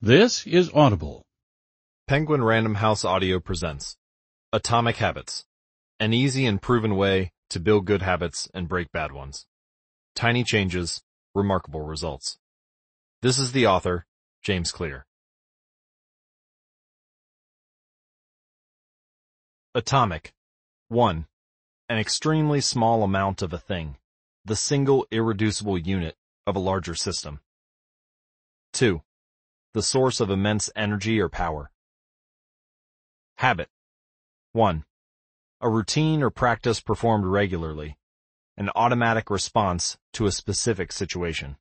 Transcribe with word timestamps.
This 0.00 0.46
is 0.46 0.70
Audible. 0.74 1.24
Penguin 2.06 2.44
Random 2.44 2.74
House 2.74 3.04
Audio 3.06 3.40
presents 3.40 3.96
Atomic 4.52 4.96
Habits, 4.96 5.46
an 5.98 6.12
easy 6.12 6.44
and 6.44 6.60
proven 6.60 6.96
way 6.96 7.32
to 7.48 7.60
build 7.60 7.86
good 7.86 8.02
habits 8.02 8.46
and 8.52 8.68
break 8.68 8.92
bad 8.92 9.12
ones. 9.12 9.46
Tiny 10.14 10.44
changes, 10.44 11.02
remarkable 11.34 11.80
results. 11.80 12.36
This 13.22 13.38
is 13.38 13.52
the 13.52 13.66
author, 13.66 14.04
James 14.42 14.72
Clear. 14.72 15.06
Atomic. 19.74 20.34
1. 20.88 21.26
An 21.88 21.98
extremely 21.98 22.60
small 22.60 23.04
amount 23.04 23.40
of 23.40 23.54
a 23.54 23.58
thing, 23.58 23.96
the 24.44 24.56
single 24.56 25.06
irreducible 25.10 25.78
unit 25.78 26.16
of 26.46 26.56
a 26.56 26.60
larger 26.60 26.94
system. 26.94 27.40
2. 28.74 29.00
The 29.74 29.82
source 29.82 30.20
of 30.20 30.30
immense 30.30 30.70
energy 30.76 31.20
or 31.20 31.28
power. 31.28 31.72
Habit. 33.38 33.68
1. 34.52 34.84
A 35.60 35.68
routine 35.68 36.22
or 36.22 36.30
practice 36.30 36.78
performed 36.78 37.26
regularly. 37.26 37.98
An 38.56 38.70
automatic 38.76 39.30
response 39.30 39.98
to 40.12 40.26
a 40.26 40.30
specific 40.30 40.92
situation. 40.92 41.56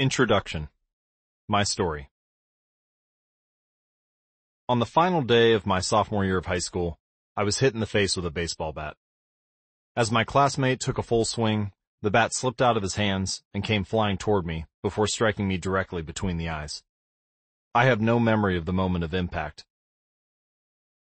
Introduction. 0.00 0.70
My 1.46 1.64
story. 1.64 2.08
On 4.70 4.78
the 4.78 4.86
final 4.86 5.20
day 5.20 5.52
of 5.52 5.66
my 5.66 5.80
sophomore 5.80 6.24
year 6.24 6.38
of 6.38 6.46
high 6.46 6.60
school, 6.60 6.98
I 7.36 7.42
was 7.42 7.58
hit 7.58 7.74
in 7.74 7.80
the 7.80 7.86
face 7.86 8.16
with 8.16 8.24
a 8.24 8.30
baseball 8.30 8.72
bat. 8.72 8.96
As 9.94 10.10
my 10.10 10.24
classmate 10.24 10.80
took 10.80 10.96
a 10.96 11.02
full 11.02 11.26
swing, 11.26 11.72
the 12.04 12.10
bat 12.10 12.34
slipped 12.34 12.60
out 12.60 12.76
of 12.76 12.82
his 12.82 12.96
hands 12.96 13.42
and 13.54 13.64
came 13.64 13.82
flying 13.82 14.18
toward 14.18 14.44
me 14.44 14.66
before 14.82 15.06
striking 15.06 15.48
me 15.48 15.56
directly 15.56 16.02
between 16.02 16.36
the 16.36 16.50
eyes. 16.50 16.82
I 17.74 17.86
have 17.86 17.98
no 17.98 18.20
memory 18.20 18.58
of 18.58 18.66
the 18.66 18.74
moment 18.74 19.04
of 19.04 19.14
impact. 19.14 19.64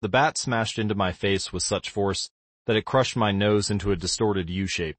The 0.00 0.08
bat 0.08 0.38
smashed 0.38 0.78
into 0.78 0.94
my 0.94 1.12
face 1.12 1.52
with 1.52 1.62
such 1.62 1.90
force 1.90 2.30
that 2.64 2.76
it 2.76 2.86
crushed 2.86 3.14
my 3.14 3.30
nose 3.30 3.68
into 3.68 3.92
a 3.92 3.96
distorted 3.96 4.48
U-shape. 4.48 4.96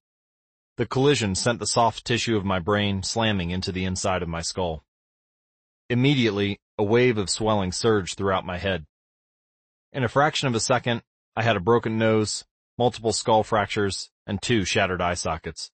The 0.75 0.85
collision 0.85 1.33
sent 1.33 1.57
the 1.57 1.65
soft 1.65 2.05
tissue 2.05 2.37
of 2.37 2.45
my 2.45 2.59
brain 2.59 3.01
slamming 3.01 3.49
into 3.49 3.71
the 3.71 3.83
inside 3.83 4.21
of 4.21 4.29
my 4.29 4.41
skull. 4.41 4.83
Immediately, 5.89 6.59
a 6.77 6.83
wave 6.83 7.17
of 7.17 7.31
swelling 7.31 7.71
surged 7.71 8.17
throughout 8.17 8.45
my 8.45 8.59
head. 8.59 8.85
In 9.93 10.03
a 10.03 10.09
fraction 10.09 10.47
of 10.47 10.53
a 10.53 10.59
second, 10.59 11.01
I 11.35 11.41
had 11.41 11.55
a 11.55 11.59
broken 11.59 11.97
nose, 11.97 12.45
multiple 12.77 13.13
skull 13.13 13.43
fractures, 13.43 14.11
and 14.27 14.39
two 14.39 14.63
shattered 14.63 15.01
eye 15.01 15.15
sockets. 15.15 15.71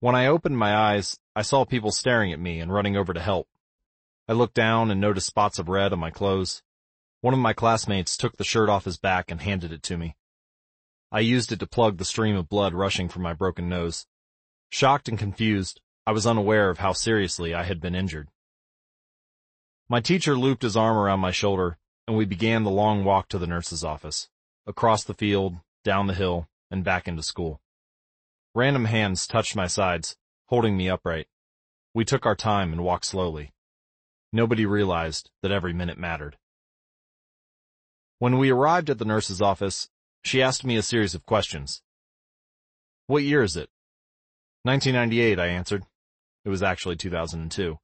When 0.00 0.14
I 0.14 0.28
opened 0.28 0.56
my 0.56 0.74
eyes, 0.74 1.18
I 1.36 1.42
saw 1.42 1.66
people 1.66 1.92
staring 1.92 2.32
at 2.32 2.40
me 2.40 2.58
and 2.60 2.72
running 2.72 2.96
over 2.96 3.12
to 3.12 3.20
help. 3.20 3.48
I 4.26 4.32
looked 4.32 4.54
down 4.54 4.90
and 4.90 4.98
noticed 4.98 5.26
spots 5.26 5.58
of 5.58 5.68
red 5.68 5.92
on 5.92 5.98
my 5.98 6.10
clothes. 6.10 6.62
One 7.20 7.34
of 7.34 7.40
my 7.40 7.52
classmates 7.52 8.16
took 8.16 8.38
the 8.38 8.44
shirt 8.44 8.70
off 8.70 8.86
his 8.86 8.96
back 8.96 9.30
and 9.30 9.42
handed 9.42 9.72
it 9.72 9.82
to 9.84 9.98
me. 9.98 10.16
I 11.12 11.20
used 11.20 11.52
it 11.52 11.58
to 11.60 11.66
plug 11.66 11.98
the 11.98 12.06
stream 12.06 12.34
of 12.34 12.48
blood 12.48 12.72
rushing 12.72 13.10
from 13.10 13.20
my 13.20 13.34
broken 13.34 13.68
nose. 13.68 14.06
Shocked 14.70 15.08
and 15.08 15.18
confused, 15.18 15.82
I 16.06 16.12
was 16.12 16.26
unaware 16.26 16.70
of 16.70 16.78
how 16.78 16.94
seriously 16.94 17.52
I 17.52 17.64
had 17.64 17.78
been 17.78 17.94
injured. 17.94 18.28
My 19.86 20.00
teacher 20.00 20.34
looped 20.34 20.62
his 20.62 20.78
arm 20.78 20.96
around 20.96 21.20
my 21.20 21.30
shoulder, 21.30 21.76
and 22.06 22.16
we 22.16 22.24
began 22.24 22.62
the 22.62 22.70
long 22.70 23.04
walk 23.04 23.28
to 23.28 23.38
the 23.38 23.46
nurse's 23.46 23.84
office, 23.84 24.30
across 24.66 25.04
the 25.04 25.12
field, 25.12 25.56
down 25.84 26.06
the 26.06 26.14
hill, 26.14 26.48
and 26.70 26.84
back 26.84 27.06
into 27.06 27.22
school. 27.22 27.60
Random 28.54 28.86
hands 28.86 29.28
touched 29.28 29.54
my 29.54 29.68
sides, 29.68 30.16
holding 30.46 30.76
me 30.76 30.88
upright. 30.88 31.28
We 31.94 32.04
took 32.04 32.26
our 32.26 32.34
time 32.34 32.72
and 32.72 32.82
walked 32.82 33.04
slowly. 33.04 33.52
Nobody 34.32 34.66
realized 34.66 35.30
that 35.42 35.52
every 35.52 35.72
minute 35.72 35.98
mattered. 35.98 36.36
When 38.18 38.38
we 38.38 38.50
arrived 38.50 38.90
at 38.90 38.98
the 38.98 39.04
nurse's 39.04 39.40
office, 39.40 39.88
she 40.24 40.42
asked 40.42 40.64
me 40.64 40.76
a 40.76 40.82
series 40.82 41.14
of 41.14 41.24
questions. 41.26 41.82
What 43.06 43.22
year 43.22 43.42
is 43.42 43.56
it? 43.56 43.70
1998, 44.64 45.38
I 45.38 45.46
answered. 45.46 45.84
It 46.44 46.48
was 46.48 46.62
actually 46.62 46.96
2002. 46.96 47.78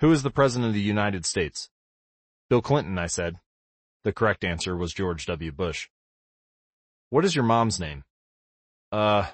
Who 0.00 0.12
is 0.12 0.22
the 0.22 0.30
President 0.30 0.68
of 0.68 0.74
the 0.74 0.80
United 0.80 1.24
States? 1.24 1.70
Bill 2.48 2.62
Clinton, 2.62 2.98
I 2.98 3.06
said. 3.06 3.36
The 4.04 4.12
correct 4.12 4.44
answer 4.44 4.76
was 4.76 4.92
George 4.92 5.26
W. 5.26 5.50
Bush. 5.50 5.88
What 7.10 7.24
is 7.24 7.34
your 7.34 7.44
mom's 7.44 7.80
name? 7.80 8.04
Uh, 8.90 9.26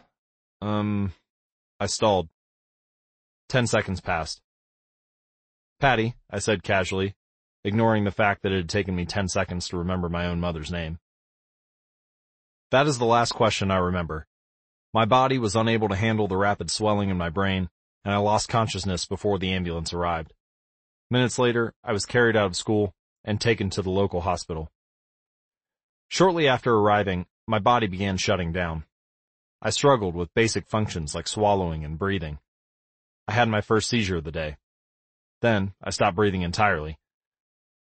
um, 0.61 1.13
I 1.81 1.87
stalled. 1.87 2.29
Ten 3.49 3.67
seconds 3.67 4.01
passed. 4.01 4.41
Patty, 5.81 6.17
I 6.31 6.39
said 6.39 6.63
casually, 6.63 7.15
ignoring 7.65 8.05
the 8.05 8.11
fact 8.11 8.43
that 8.43 8.53
it 8.53 8.57
had 8.57 8.69
taken 8.69 8.95
me 8.95 9.07
ten 9.07 9.29
seconds 9.29 9.69
to 9.69 9.79
remember 9.79 10.09
my 10.09 10.27
own 10.27 10.41
mother's 10.41 10.71
name. 10.71 10.99
That 12.71 12.87
is 12.87 12.99
the 12.99 13.07
last 13.07 13.33
question 13.33 13.71
I 13.71 13.79
remember. 13.79 14.27
My 14.93 15.05
body 15.05 15.39
was 15.39 15.57
unable 15.57 15.89
to 15.89 15.97
handle 15.97 16.29
the 16.29 16.37
rapid 16.37 16.71
swelling 16.71 17.09
in 17.11 17.17
my 17.17 17.31
brain, 17.31 17.69
and 18.05 18.13
I 18.13 18.19
lost 18.19 18.49
consciousness 18.49 19.07
before 19.07 19.39
the 19.39 19.53
ambulance 19.53 19.93
arrived. 19.93 20.33
Minutes 21.11 21.39
later, 21.39 21.73
I 21.83 21.93
was 21.93 22.05
carried 22.05 22.37
out 22.37 22.47
of 22.47 22.57
school 22.57 22.93
and 23.25 23.41
taken 23.41 23.71
to 23.71 23.83
the 23.83 23.91
local 23.91 24.23
hospital. 24.23 24.71
Shortly 26.09 26.49
after 26.49 26.75
arriving, 26.75 27.27
my 27.47 27.59
body 27.59 27.87
began 27.87 28.17
shutting 28.17 28.53
down. 28.53 28.85
I 29.61 29.71
struggled 29.71 30.15
with 30.15 30.35
basic 30.35 30.69
functions 30.69 31.15
like 31.15 31.27
swallowing 31.27 31.85
and 31.85 31.99
breathing. 31.99 32.39
I 33.27 33.33
had 33.33 33.49
my 33.49 33.61
first 33.61 33.89
seizure 33.89 34.19
of 34.19 34.25
the 34.25 34.33
day. 34.33 34.57
Then, 35.41 35.75
I 35.83 35.91
stopped 35.91 36.17
breathing 36.17 36.43
entirely. 36.43 36.99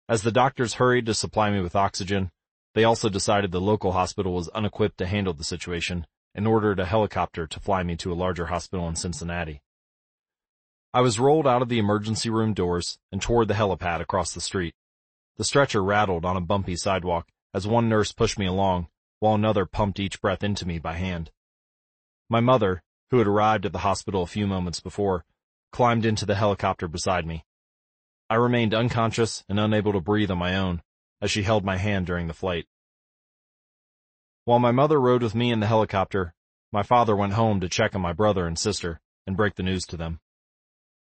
As 0.09 0.23
the 0.23 0.33
doctors 0.33 0.75
hurried 0.75 1.07
to 1.07 1.15
supply 1.15 1.51
me 1.51 1.61
with 1.61 1.75
oxygen, 1.75 2.31
they 2.75 2.85
also 2.85 3.09
decided 3.09 3.53
the 3.53 3.61
local 3.61 3.93
hospital 3.93 4.35
was 4.35 4.49
unequipped 4.51 4.99
to 4.99 5.07
handle 5.07 5.33
the 5.33 5.45
situation 5.45 6.07
and 6.35 6.47
ordered 6.47 6.79
a 6.79 6.87
helicopter 6.87 7.47
to 7.47 7.61
fly 7.61 7.83
me 7.83 7.97
to 7.97 8.13
a 8.13 8.15
larger 8.15 8.47
hospital 8.47 8.89
in 8.89 8.97
Cincinnati. 8.97 9.63
I 10.93 11.01
was 11.01 11.19
rolled 11.19 11.47
out 11.47 11.63
of 11.63 11.69
the 11.69 11.79
emergency 11.79 12.31
room 12.31 12.55
doors 12.55 12.99
and 13.11 13.21
toward 13.21 13.49
the 13.49 13.55
helipad 13.55 14.01
across 14.01 14.33
the 14.33 14.41
street. 14.41 14.75
The 15.37 15.45
stretcher 15.45 15.83
rattled 15.83 16.25
on 16.25 16.37
a 16.37 16.41
bumpy 16.41 16.77
sidewalk 16.77 17.29
as 17.53 17.67
one 17.67 17.89
nurse 17.89 18.13
pushed 18.13 18.39
me 18.39 18.47
along 18.47 18.89
while 19.19 19.35
another 19.35 19.67
pumped 19.67 19.99
each 19.99 20.21
breath 20.21 20.45
into 20.45 20.67
me 20.67 20.79
by 20.79 20.95
hand. 20.95 21.31
My 22.29 22.41
mother, 22.41 22.83
who 23.11 23.19
had 23.19 23.27
arrived 23.27 23.67
at 23.67 23.73
the 23.73 23.81
hospital 23.81 24.23
a 24.23 24.27
few 24.27 24.47
moments 24.47 24.81
before, 24.81 25.25
climbed 25.73 26.07
into 26.07 26.25
the 26.25 26.35
helicopter 26.35 26.89
beside 26.89 27.27
me. 27.27 27.45
I 28.31 28.37
remained 28.37 28.75
unconscious 28.75 29.45
and 29.49 29.61
unable 29.61 29.93
to 29.93 30.01
breathe 30.01 30.31
on 30.31 30.39
my 30.39 30.57
own 30.57 30.83
as 31.21 31.31
she 31.31 31.43
held 31.43 31.65
my 31.65 31.77
hand 31.77 32.07
during 32.07 32.27
the 32.27 32.35
flight. 32.35 32.67
While 34.45 34.59
my 34.59 34.73
mother 34.73 35.01
rode 35.01 35.23
with 35.23 35.35
me 35.35 35.51
in 35.51 35.61
the 35.61 35.67
helicopter, 35.67 36.35
my 36.73 36.83
father 36.83 37.15
went 37.15 37.35
home 37.35 37.61
to 37.61 37.69
check 37.69 37.95
on 37.95 38.01
my 38.01 38.13
brother 38.13 38.47
and 38.47 38.59
sister 38.59 39.01
and 39.27 39.37
break 39.37 39.55
the 39.55 39.63
news 39.63 39.85
to 39.87 39.97
them. 39.97 40.21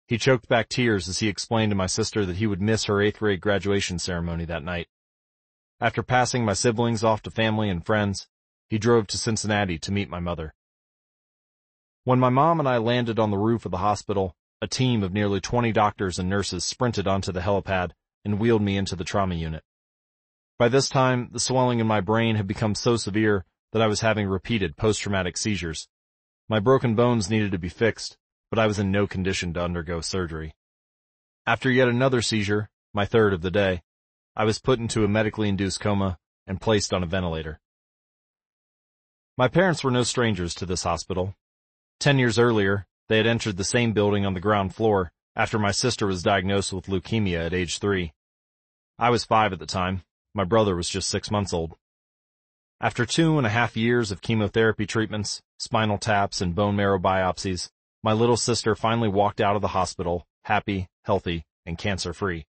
He 0.07 0.19
choked 0.19 0.49
back 0.49 0.69
tears 0.69 1.09
as 1.09 1.21
he 1.21 1.29
explained 1.29 1.71
to 1.71 1.77
my 1.77 1.87
sister 1.87 2.27
that 2.27 2.37
he 2.37 2.47
would 2.47 2.61
miss 2.61 2.85
her 2.85 3.01
eighth 3.01 3.19
grade 3.19 3.41
graduation 3.41 3.99
ceremony 3.99 4.45
that 4.45 4.63
night. 4.63 4.89
After 5.81 6.03
passing 6.03 6.45
my 6.45 6.53
siblings 6.53 7.03
off 7.03 7.23
to 7.23 7.31
family 7.31 7.69
and 7.69 7.85
friends, 7.85 8.29
he 8.69 8.79
drove 8.79 9.07
to 9.09 9.19
Cincinnati 9.19 9.79
to 9.79 9.93
meet 9.93 10.11
my 10.11 10.21
mother. 10.21 10.55
When 12.05 12.19
my 12.19 12.31
mom 12.31 12.59
and 12.59 12.69
I 12.69 12.79
landed 12.79 13.21
on 13.21 13.31
the 13.31 13.39
roof 13.39 13.65
of 13.65 13.71
the 13.71 13.79
hospital, 13.79 14.35
a 14.61 14.67
team 14.67 15.05
of 15.05 15.13
nearly 15.13 15.41
20 15.41 15.71
doctors 15.71 16.19
and 16.19 16.29
nurses 16.29 16.65
sprinted 16.65 17.07
onto 17.07 17.31
the 17.31 17.43
helipad 17.43 17.93
and 18.25 18.41
wheeled 18.41 18.63
me 18.63 18.77
into 18.77 18.97
the 18.97 19.05
trauma 19.05 19.37
unit. 19.37 19.63
By 20.59 20.69
this 20.69 20.89
time, 20.89 21.29
the 21.31 21.39
swelling 21.39 21.79
in 21.79 21.87
my 21.87 22.01
brain 22.01 22.35
had 22.35 22.49
become 22.49 22.75
so 22.75 22.97
severe 22.97 23.45
that 23.73 23.83
I 23.83 23.87
was 23.87 24.01
having 24.01 24.27
repeated 24.27 24.77
post-traumatic 24.77 25.37
seizures. 25.37 25.89
My 26.49 26.59
broken 26.59 26.97
bones 26.97 27.31
needed 27.31 27.53
to 27.53 27.59
be 27.59 27.69
fixed, 27.69 28.17
but 28.51 28.59
I 28.59 28.67
was 28.67 28.81
in 28.81 28.91
no 28.91 29.07
condition 29.07 29.55
to 29.55 29.63
undergo 29.63 30.01
surgery. 30.01 30.55
After 31.47 31.71
yet 31.71 31.89
another 31.89 32.21
seizure, 32.21 32.69
my 32.93 33.05
third 33.05 33.33
of 33.33 33.43
the 33.43 33.51
day, 33.51 33.83
I 34.35 34.45
was 34.45 34.59
put 34.59 34.81
into 34.81 35.05
a 35.05 35.09
medically 35.09 35.49
induced 35.49 35.79
coma 35.79 36.19
and 36.49 36.61
placed 36.61 36.93
on 36.93 37.05
a 37.05 37.07
ventilator. 37.07 37.61
My 39.39 39.47
parents 39.47 39.85
were 39.85 39.91
no 39.93 40.03
strangers 40.03 40.55
to 40.57 40.67
this 40.67 40.83
hospital. 40.83 41.37
Ten 42.03 42.19
years 42.19 42.37
earlier, 42.37 42.85
they 43.09 43.19
had 43.19 43.29
entered 43.29 43.57
the 43.57 43.63
same 43.63 43.93
building 43.93 44.27
on 44.27 44.35
the 44.35 44.41
ground 44.41 44.75
floor 44.75 45.13
after 45.37 45.57
my 45.57 45.71
sister 45.71 46.05
was 46.05 46.25
diagnosed 46.25 46.73
with 46.73 46.87
leukemia 46.87 47.47
at 47.47 47.55
age 47.55 47.79
three. 47.79 48.13
I 48.99 49.09
was 49.09 49.25
five 49.25 49.53
at 49.53 49.61
the 49.61 49.67
time. 49.67 50.03
My 50.35 50.43
brother 50.43 50.75
was 50.75 50.89
just 50.89 51.09
six 51.09 51.31
months 51.31 51.53
old. 51.53 51.77
After 52.81 53.07
two 53.07 53.39
and 53.39 53.47
a 53.47 53.51
half 53.51 53.77
years 53.77 54.11
of 54.11 54.21
chemotherapy 54.21 54.85
treatments, 54.85 55.43
spinal 55.61 55.97
taps, 55.97 56.41
and 56.41 56.57
bone 56.57 56.75
marrow 56.75 56.99
biopsies, 56.99 57.71
my 58.03 58.13
little 58.13 58.37
sister 58.37 58.75
finally 58.75 59.09
walked 59.09 59.41
out 59.41 59.55
of 59.55 59.63
the 59.63 59.69
hospital, 59.69 60.27
happy, 60.47 60.89
healthy, 61.05 61.45
and 61.65 61.79
cancer-free. 61.79 62.45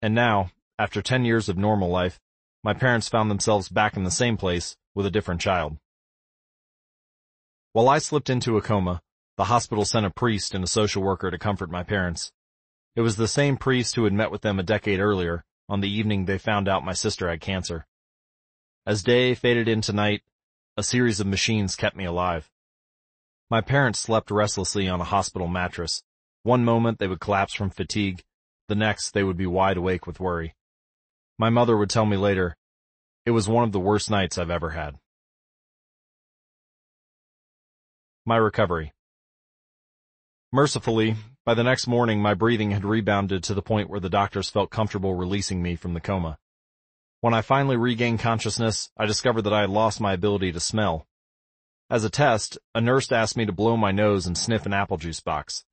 And 0.00 0.14
now, 0.14 0.52
after 0.78 1.02
10 1.02 1.24
years 1.24 1.48
of 1.48 1.58
normal 1.58 1.90
life, 1.90 2.20
my 2.62 2.74
parents 2.74 3.08
found 3.08 3.28
themselves 3.28 3.68
back 3.68 3.96
in 3.96 4.04
the 4.04 4.10
same 4.12 4.36
place 4.36 4.76
with 4.94 5.04
a 5.04 5.10
different 5.10 5.40
child. 5.40 5.78
While 7.76 7.90
I 7.90 7.98
slipped 7.98 8.30
into 8.30 8.56
a 8.56 8.62
coma, 8.62 9.02
the 9.36 9.44
hospital 9.44 9.84
sent 9.84 10.06
a 10.06 10.10
priest 10.10 10.54
and 10.54 10.64
a 10.64 10.66
social 10.66 11.02
worker 11.02 11.30
to 11.30 11.36
comfort 11.36 11.70
my 11.70 11.82
parents. 11.82 12.32
It 12.94 13.02
was 13.02 13.16
the 13.16 13.28
same 13.28 13.58
priest 13.58 13.96
who 13.96 14.04
had 14.04 14.14
met 14.14 14.30
with 14.30 14.40
them 14.40 14.58
a 14.58 14.62
decade 14.62 14.98
earlier, 14.98 15.44
on 15.68 15.82
the 15.82 15.90
evening 15.90 16.24
they 16.24 16.38
found 16.38 16.68
out 16.68 16.86
my 16.86 16.94
sister 16.94 17.28
had 17.28 17.42
cancer. 17.42 17.86
As 18.86 19.02
day 19.02 19.34
faded 19.34 19.68
into 19.68 19.92
night, 19.92 20.22
a 20.78 20.82
series 20.82 21.20
of 21.20 21.26
machines 21.26 21.76
kept 21.76 21.94
me 21.94 22.06
alive. 22.06 22.50
My 23.50 23.60
parents 23.60 24.00
slept 24.00 24.30
restlessly 24.30 24.88
on 24.88 25.02
a 25.02 25.04
hospital 25.04 25.46
mattress. 25.46 26.02
One 26.44 26.64
moment 26.64 26.98
they 26.98 27.08
would 27.08 27.20
collapse 27.20 27.52
from 27.52 27.68
fatigue, 27.68 28.24
the 28.68 28.74
next 28.74 29.10
they 29.10 29.22
would 29.22 29.36
be 29.36 29.46
wide 29.46 29.76
awake 29.76 30.06
with 30.06 30.18
worry. 30.18 30.54
My 31.38 31.50
mother 31.50 31.76
would 31.76 31.90
tell 31.90 32.06
me 32.06 32.16
later, 32.16 32.56
it 33.26 33.32
was 33.32 33.50
one 33.50 33.64
of 33.64 33.72
the 33.72 33.78
worst 33.78 34.10
nights 34.10 34.38
I've 34.38 34.48
ever 34.48 34.70
had. 34.70 34.98
My 38.28 38.38
recovery. 38.38 38.92
Mercifully, 40.52 41.14
by 41.44 41.54
the 41.54 41.62
next 41.62 41.86
morning 41.86 42.20
my 42.20 42.34
breathing 42.34 42.72
had 42.72 42.84
rebounded 42.84 43.44
to 43.44 43.54
the 43.54 43.62
point 43.62 43.88
where 43.88 44.00
the 44.00 44.10
doctors 44.10 44.50
felt 44.50 44.68
comfortable 44.68 45.14
releasing 45.14 45.62
me 45.62 45.76
from 45.76 45.94
the 45.94 46.00
coma. 46.00 46.36
When 47.20 47.34
I 47.34 47.40
finally 47.40 47.76
regained 47.76 48.18
consciousness, 48.18 48.90
I 48.96 49.06
discovered 49.06 49.42
that 49.42 49.52
I 49.52 49.60
had 49.60 49.70
lost 49.70 50.00
my 50.00 50.12
ability 50.12 50.50
to 50.50 50.58
smell. 50.58 51.06
As 51.88 52.02
a 52.02 52.10
test, 52.10 52.58
a 52.74 52.80
nurse 52.80 53.12
asked 53.12 53.36
me 53.36 53.46
to 53.46 53.52
blow 53.52 53.76
my 53.76 53.92
nose 53.92 54.26
and 54.26 54.36
sniff 54.36 54.66
an 54.66 54.74
apple 54.74 54.96
juice 54.96 55.20
box. 55.20 55.64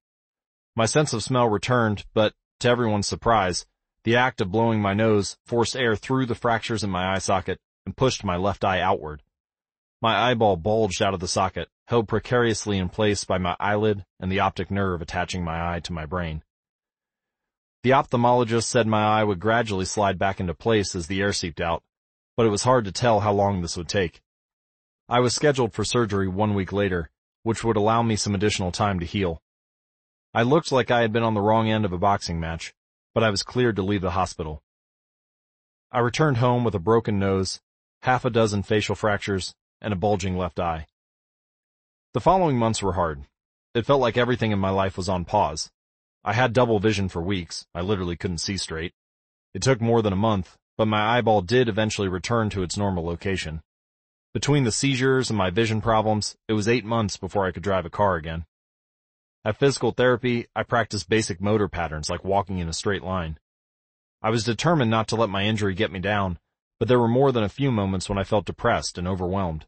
My 0.75 0.85
sense 0.85 1.11
of 1.11 1.23
smell 1.23 1.49
returned, 1.49 2.05
but, 2.13 2.35
to 2.59 2.69
everyone's 2.69 3.07
surprise, 3.07 3.65
the 4.03 4.15
act 4.15 4.41
of 4.41 4.51
blowing 4.51 4.79
my 4.79 4.93
nose 4.93 5.37
forced 5.43 5.75
air 5.75 5.95
through 5.95 6.27
the 6.27 6.35
fractures 6.35 6.83
in 6.83 6.91
my 6.91 7.15
eye 7.15 7.19
socket 7.19 7.57
and 7.87 7.97
pushed 7.97 8.23
my 8.23 8.35
left 8.35 8.63
eye 8.63 8.79
outward. 8.79 9.23
My 10.03 10.31
eyeball 10.31 10.57
bulged 10.57 11.01
out 11.01 11.13
of 11.13 11.21
the 11.21 11.29
socket, 11.29 11.69
held 11.87 12.09
precariously 12.09 12.77
in 12.77 12.89
place 12.89 13.23
by 13.23 13.37
my 13.37 13.55
eyelid 13.57 14.03
and 14.19 14.29
the 14.29 14.41
optic 14.41 14.69
nerve 14.69 15.01
attaching 15.01 15.45
my 15.45 15.75
eye 15.75 15.79
to 15.79 15.93
my 15.93 16.05
brain. 16.05 16.43
The 17.83 17.91
ophthalmologist 17.91 18.63
said 18.63 18.85
my 18.85 19.01
eye 19.01 19.23
would 19.23 19.39
gradually 19.39 19.85
slide 19.85 20.19
back 20.19 20.41
into 20.41 20.53
place 20.53 20.93
as 20.93 21.07
the 21.07 21.21
air 21.21 21.31
seeped 21.31 21.61
out, 21.61 21.83
but 22.35 22.45
it 22.45 22.49
was 22.49 22.63
hard 22.63 22.83
to 22.83 22.91
tell 22.91 23.21
how 23.21 23.31
long 23.31 23.61
this 23.61 23.77
would 23.77 23.87
take. 23.87 24.21
I 25.07 25.21
was 25.21 25.33
scheduled 25.33 25.71
for 25.71 25.85
surgery 25.85 26.27
one 26.27 26.53
week 26.53 26.73
later, 26.73 27.09
which 27.43 27.63
would 27.63 27.77
allow 27.77 28.01
me 28.01 28.17
some 28.17 28.35
additional 28.35 28.73
time 28.73 28.99
to 28.99 29.05
heal. 29.05 29.41
I 30.33 30.43
looked 30.43 30.73
like 30.73 30.91
I 30.91 30.99
had 30.99 31.13
been 31.13 31.23
on 31.23 31.33
the 31.33 31.39
wrong 31.39 31.69
end 31.69 31.85
of 31.85 31.93
a 31.93 31.97
boxing 31.97 32.41
match, 32.41 32.73
but 33.13 33.23
I 33.23 33.29
was 33.29 33.41
cleared 33.41 33.77
to 33.77 33.83
leave 33.83 34.01
the 34.01 34.11
hospital. 34.11 34.63
I 35.93 35.99
returned 35.99 36.37
home 36.39 36.65
with 36.65 36.75
a 36.75 36.79
broken 36.79 37.19
nose, 37.19 37.61
half 38.01 38.25
a 38.25 38.29
dozen 38.29 38.63
facial 38.63 38.95
fractures, 38.95 39.55
and 39.83 39.93
a 39.93 39.97
bulging 39.97 40.37
left 40.37 40.59
eye. 40.59 40.87
The 42.13 42.21
following 42.21 42.57
months 42.57 42.81
were 42.81 42.93
hard. 42.93 43.25
It 43.75 43.85
felt 43.85 44.01
like 44.01 44.17
everything 44.17 44.51
in 44.51 44.59
my 44.59 44.69
life 44.69 44.97
was 44.97 45.09
on 45.09 45.25
pause. 45.25 45.69
I 46.23 46.33
had 46.33 46.53
double 46.53 46.79
vision 46.79 47.09
for 47.09 47.21
weeks. 47.21 47.65
I 47.75 47.81
literally 47.81 48.15
couldn't 48.15 48.37
see 48.37 48.55
straight. 48.57 48.93
It 49.53 49.61
took 49.61 49.81
more 49.81 50.01
than 50.01 50.13
a 50.13 50.15
month, 50.15 50.57
but 50.77 50.87
my 50.87 51.17
eyeball 51.17 51.41
did 51.41 51.67
eventually 51.67 52.07
return 52.07 52.49
to 52.51 52.63
its 52.63 52.77
normal 52.77 53.03
location. 53.03 53.61
Between 54.33 54.63
the 54.63 54.71
seizures 54.71 55.29
and 55.29 55.37
my 55.37 55.49
vision 55.49 55.81
problems, 55.81 56.35
it 56.47 56.53
was 56.53 56.67
eight 56.67 56.85
months 56.85 57.17
before 57.17 57.45
I 57.45 57.51
could 57.51 57.61
drive 57.61 57.85
a 57.85 57.89
car 57.89 58.15
again. 58.15 58.45
At 59.45 59.57
physical 59.57 59.91
therapy, 59.91 60.47
I 60.55 60.63
practiced 60.63 61.09
basic 61.09 61.41
motor 61.41 61.67
patterns 61.67 62.09
like 62.09 62.23
walking 62.23 62.59
in 62.59 62.69
a 62.69 62.73
straight 62.73 63.03
line. 63.03 63.37
I 64.21 64.29
was 64.29 64.45
determined 64.45 64.89
not 64.89 65.09
to 65.09 65.17
let 65.17 65.29
my 65.29 65.43
injury 65.43 65.75
get 65.75 65.91
me 65.91 65.99
down, 65.99 66.39
but 66.79 66.87
there 66.87 66.99
were 66.99 67.09
more 67.09 67.31
than 67.31 67.43
a 67.43 67.49
few 67.49 67.71
moments 67.71 68.07
when 68.07 68.17
I 68.17 68.23
felt 68.23 68.45
depressed 68.45 68.97
and 68.97 69.07
overwhelmed. 69.07 69.65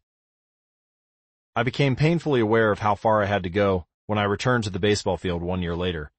I 1.58 1.64
became 1.64 1.96
painfully 1.96 2.42
aware 2.42 2.72
of 2.72 2.80
how 2.80 2.96
far 2.96 3.24
I 3.24 3.28
had 3.28 3.44
to 3.44 3.50
go 3.50 3.86
when 4.08 4.20
I 4.20 4.24
returned 4.24 4.66
to 4.66 4.70
the 4.70 4.80
baseball 4.80 5.16
field 5.16 5.42
one 5.42 5.62
year 5.62 5.76
later. 5.76 6.12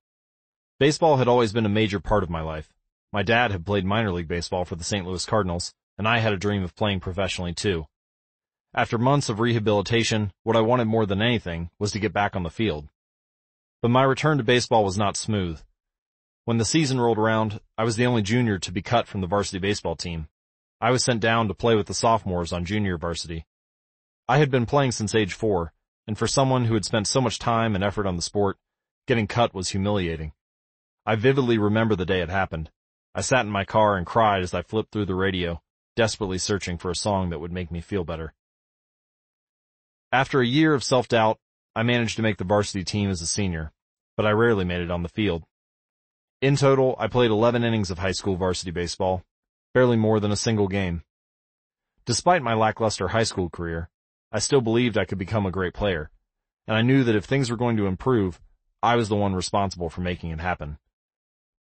Baseball 0.81 1.19
had 1.19 1.29
always 1.29 1.53
been 1.53 1.67
a 1.67 1.71
major 1.71 2.00
part 2.00 2.23
of 2.23 2.31
my 2.31 2.41
life. 2.41 2.73
My 3.12 3.23
dad 3.23 3.50
had 3.50 3.67
played 3.67 3.85
minor 3.85 4.12
league 4.12 4.29
baseball 4.29 4.65
for 4.65 4.77
the 4.77 4.85
St. 4.85 5.06
Louis 5.06 5.27
Cardinals, 5.27 5.75
and 5.99 6.09
I 6.09 6.19
had 6.19 6.33
a 6.33 6.38
dream 6.38 6.62
of 6.62 6.75
playing 6.75 7.00
professionally 7.00 7.53
too. 7.53 7.87
After 8.75 8.97
months 8.97 9.29
of 9.29 9.38
rehabilitation, 9.38 10.33
what 10.43 10.56
I 10.56 10.61
wanted 10.61 10.87
more 10.87 11.05
than 11.05 11.21
anything 11.21 11.71
was 11.79 11.93
to 11.93 11.99
get 11.99 12.15
back 12.15 12.35
on 12.35 12.43
the 12.43 12.50
field. 12.50 12.89
But 13.82 13.91
my 13.91 14.05
return 14.05 14.39
to 14.39 14.44
baseball 14.44 14.85
was 14.85 14.97
not 14.97 15.19
smooth. 15.19 15.61
When 16.47 16.56
the 16.56 16.65
season 16.65 16.99
rolled 17.00 17.19
around, 17.19 17.61
I 17.77 17.85
was 17.85 17.97
the 17.97 18.06
only 18.06 18.23
junior 18.23 18.59
to 18.59 18.73
be 18.73 18.82
cut 18.82 19.06
from 19.06 19.21
the 19.21 19.27
varsity 19.27 19.59
baseball 19.59 19.97
team. 19.97 20.29
I 20.81 20.91
was 20.91 21.05
sent 21.05 21.21
down 21.21 21.49
to 21.49 21.55
play 21.55 21.75
with 21.75 21.87
the 21.87 21.94
sophomores 21.94 22.53
on 22.53 22.65
junior 22.65 22.97
varsity. 22.97 23.47
I 24.28 24.38
had 24.38 24.50
been 24.50 24.67
playing 24.67 24.93
since 24.93 25.14
age 25.14 25.34
four, 25.34 25.73
and 26.06 26.19
for 26.19 26.26
someone 26.26 26.64
who 26.64 26.75
had 26.75 26.84
spent 26.84 27.06
so 27.06 27.20
much 27.20 27.38
time 27.38 27.75
and 27.75 27.84
effort 27.84 28.06
on 28.06 28.17
the 28.17 28.23
sport, 28.23 28.58
getting 29.06 29.28
cut 29.28 29.55
was 29.55 29.69
humiliating. 29.69 30.32
I 31.05 31.14
vividly 31.14 31.58
remember 31.58 31.94
the 31.94 32.05
day 32.05 32.20
it 32.20 32.28
happened. 32.28 32.70
I 33.14 33.20
sat 33.20 33.46
in 33.46 33.52
my 33.52 33.64
car 33.64 33.96
and 33.96 34.05
cried 34.05 34.43
as 34.43 34.52
I 34.52 34.62
flipped 34.62 34.90
through 34.90 35.06
the 35.06 35.14
radio, 35.14 35.62
desperately 35.94 36.38
searching 36.38 36.76
for 36.76 36.90
a 36.90 36.96
song 36.96 37.31
that 37.31 37.38
would 37.38 37.52
make 37.52 37.70
me 37.70 37.81
feel 37.81 38.02
better. 38.02 38.34
After 40.11 40.40
a 40.40 40.46
year 40.46 40.75
of 40.75 40.82
self-doubt, 40.82 41.38
I 41.76 41.84
managed 41.84 42.17
to 42.17 42.22
make 42.22 42.38
the 42.38 42.44
varsity 42.44 42.82
team 42.82 43.11
as 43.11 43.22
a 43.22 43.26
senior, 43.26 43.72
but 44.17 44.26
I 44.26 44.31
rarely 44.31 44.64
made 44.64 44.81
it 44.81 44.90
on 44.90 45.05
the 45.05 45.08
field. 45.08 45.44
In 46.43 46.56
total, 46.56 46.96
I 46.99 47.06
played 47.06 47.31
11 47.31 47.62
innings 47.62 47.90
of 47.93 47.99
high 47.99 48.12
school 48.12 48.37
varsity 48.37 48.72
baseball, 48.72 49.22
barely 49.72 49.96
more 49.96 50.19
than 50.19 50.32
a 50.32 50.37
single 50.37 50.69
game. 50.69 51.02
Despite 52.05 52.43
my 52.43 52.55
lackluster 52.55 53.08
high 53.08 53.25
school 53.25 53.50
career, 53.50 53.88
I 54.37 54.38
still 54.38 54.61
believed 54.61 54.99
I 54.99 55.06
could 55.06 55.17
become 55.17 55.47
a 55.47 55.50
great 55.50 55.73
player, 55.73 56.11
and 56.67 56.77
I 56.77 56.83
knew 56.83 57.05
that 57.05 57.17
if 57.17 57.25
things 57.25 57.50
were 57.50 57.56
going 57.56 57.79
to 57.79 57.87
improve, 57.87 58.38
I 58.83 58.94
was 58.94 59.09
the 59.09 59.17
one 59.17 59.35
responsible 59.35 59.88
for 59.88 60.03
making 60.03 60.29
it 60.29 60.41
happen. 60.41 60.77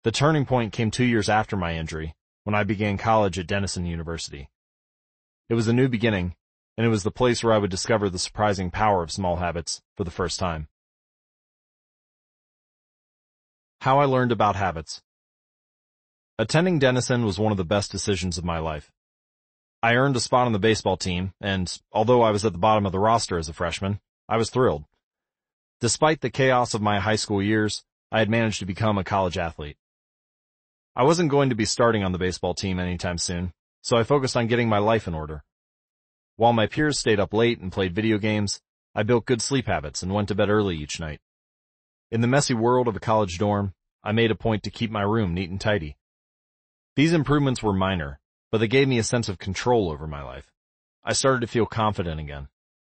The 0.04 0.12
turning 0.12 0.48
point 0.48 0.74
came 0.74 0.90
two 0.90 1.04
years 1.04 1.30
after 1.30 1.56
my 1.56 1.76
injury, 1.76 2.16
when 2.46 2.56
I 2.56 2.64
began 2.64 2.98
college 2.98 3.38
at 3.38 3.46
Denison 3.46 3.86
University. 3.86 4.50
It 5.50 5.54
was 5.54 5.68
a 5.68 5.74
new 5.74 5.88
beginning, 5.88 6.34
and 6.76 6.84
it 6.84 6.90
was 6.90 7.04
the 7.04 7.12
place 7.12 7.44
where 7.44 7.54
I 7.54 7.60
would 7.60 7.70
discover 7.70 8.10
the 8.10 8.18
surprising 8.18 8.72
power 8.72 9.04
of 9.04 9.12
small 9.12 9.36
habits 9.36 9.84
for 9.96 10.04
the 10.04 10.10
first 10.10 10.40
time. 10.40 10.68
How 13.82 14.00
I 14.00 14.06
learned 14.06 14.32
about 14.32 14.56
habits. 14.56 15.04
Attending 16.40 16.80
Denison 16.80 17.24
was 17.24 17.38
one 17.38 17.52
of 17.52 17.60
the 17.60 17.64
best 17.64 17.92
decisions 17.92 18.40
of 18.40 18.44
my 18.44 18.58
life. 18.58 18.92
I 19.84 19.96
earned 19.96 20.16
a 20.16 20.22
spot 20.22 20.46
on 20.46 20.54
the 20.54 20.60
baseball 20.60 20.96
team, 20.96 21.34
and 21.42 21.78
although 21.92 22.22
I 22.22 22.32
was 22.32 22.46
at 22.46 22.54
the 22.54 22.58
bottom 22.58 22.86
of 22.86 22.94
the 22.94 23.00
roster 23.00 23.38
as 23.38 23.50
a 23.50 23.54
freshman, 23.54 24.00
I 24.30 24.38
was 24.38 24.50
thrilled. 24.50 24.86
Despite 25.82 26.22
the 26.22 26.30
chaos 26.30 26.74
of 26.74 26.82
my 26.82 27.02
high 27.02 27.18
school 27.18 27.44
years, 27.44 27.84
I 28.10 28.20
had 28.20 28.30
managed 28.30 28.60
to 28.60 28.66
become 28.66 28.98
a 28.98 29.04
college 29.04 29.38
athlete. 29.38 29.76
I 30.96 31.04
wasn't 31.04 31.32
going 31.32 31.50
to 31.50 31.56
be 31.56 31.66
starting 31.66 32.02
on 32.02 32.14
the 32.14 32.18
baseball 32.18 32.54
team 32.54 32.80
anytime 32.80 33.18
soon, 33.18 33.52
so 33.82 33.98
I 33.98 34.04
focused 34.04 34.38
on 34.38 34.48
getting 34.48 34.70
my 34.70 34.78
life 34.78 35.06
in 35.06 35.14
order. 35.14 35.44
While 36.38 36.54
my 36.54 36.66
peers 36.66 36.98
stayed 36.98 37.20
up 37.20 37.34
late 37.34 37.60
and 37.60 37.70
played 37.70 37.94
video 37.94 38.18
games, 38.18 38.62
I 38.96 39.04
built 39.04 39.26
good 39.26 39.42
sleep 39.42 39.68
habits 39.68 40.02
and 40.02 40.14
went 40.14 40.30
to 40.30 40.36
bed 40.36 40.50
early 40.50 40.78
each 40.78 41.02
night. 41.02 41.20
In 42.10 42.22
the 42.22 42.28
messy 42.28 42.54
world 42.54 42.88
of 42.88 42.96
a 42.96 43.02
college 43.02 43.38
dorm, 43.38 43.74
I 44.02 44.14
made 44.14 44.32
a 44.32 44.36
point 44.36 44.64
to 44.64 44.72
keep 44.72 44.92
my 44.92 45.02
room 45.02 45.34
neat 45.34 45.50
and 45.50 45.60
tidy. 45.60 45.98
These 46.96 47.12
improvements 47.12 47.62
were 47.62 47.74
minor, 47.74 48.22
but 48.54 48.60
they 48.60 48.68
gave 48.68 48.88
me 48.88 49.00
a 49.00 49.04
sense 49.04 49.30
of 49.30 49.40
control 49.40 49.90
over 49.90 50.06
my 50.06 50.22
life. 50.22 50.52
I 51.04 51.14
started 51.14 51.42
to 51.42 51.48
feel 51.48 51.66
confident 51.66 52.20
again, 52.20 52.50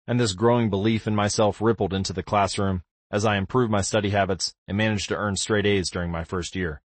and 0.06 0.20
this 0.20 0.34
growing 0.34 0.70
belief 0.70 1.08
in 1.08 1.16
myself 1.16 1.62
rippled 1.62 1.94
into 1.94 2.12
the 2.12 2.24
classroom 2.24 2.84
as 3.10 3.24
I 3.24 3.38
improved 3.38 3.72
my 3.72 3.80
study 3.80 4.10
habits 4.10 4.54
and 4.68 4.78
managed 4.78 5.08
to 5.08 5.16
earn 5.16 5.38
straight 5.38 5.66
A's 5.66 5.90
during 5.90 6.12
my 6.12 6.26
first 6.26 6.58
year. 6.58 6.82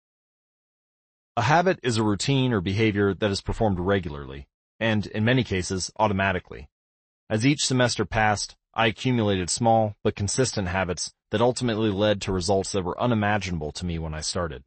A 1.34 1.40
habit 1.40 1.80
is 1.82 1.96
a 1.96 2.02
routine 2.02 2.52
or 2.52 2.60
behavior 2.60 3.14
that 3.14 3.30
is 3.30 3.40
performed 3.40 3.80
regularly, 3.80 4.48
and 4.78 5.06
in 5.06 5.24
many 5.24 5.44
cases, 5.44 5.90
automatically. 5.98 6.68
As 7.30 7.46
each 7.46 7.64
semester 7.64 8.04
passed, 8.04 8.54
I 8.74 8.88
accumulated 8.88 9.48
small 9.48 9.96
but 10.04 10.14
consistent 10.14 10.68
habits 10.68 11.14
that 11.30 11.40
ultimately 11.40 11.88
led 11.88 12.20
to 12.20 12.32
results 12.32 12.72
that 12.72 12.84
were 12.84 13.00
unimaginable 13.00 13.72
to 13.72 13.86
me 13.86 13.98
when 13.98 14.12
I 14.12 14.20
started. 14.20 14.64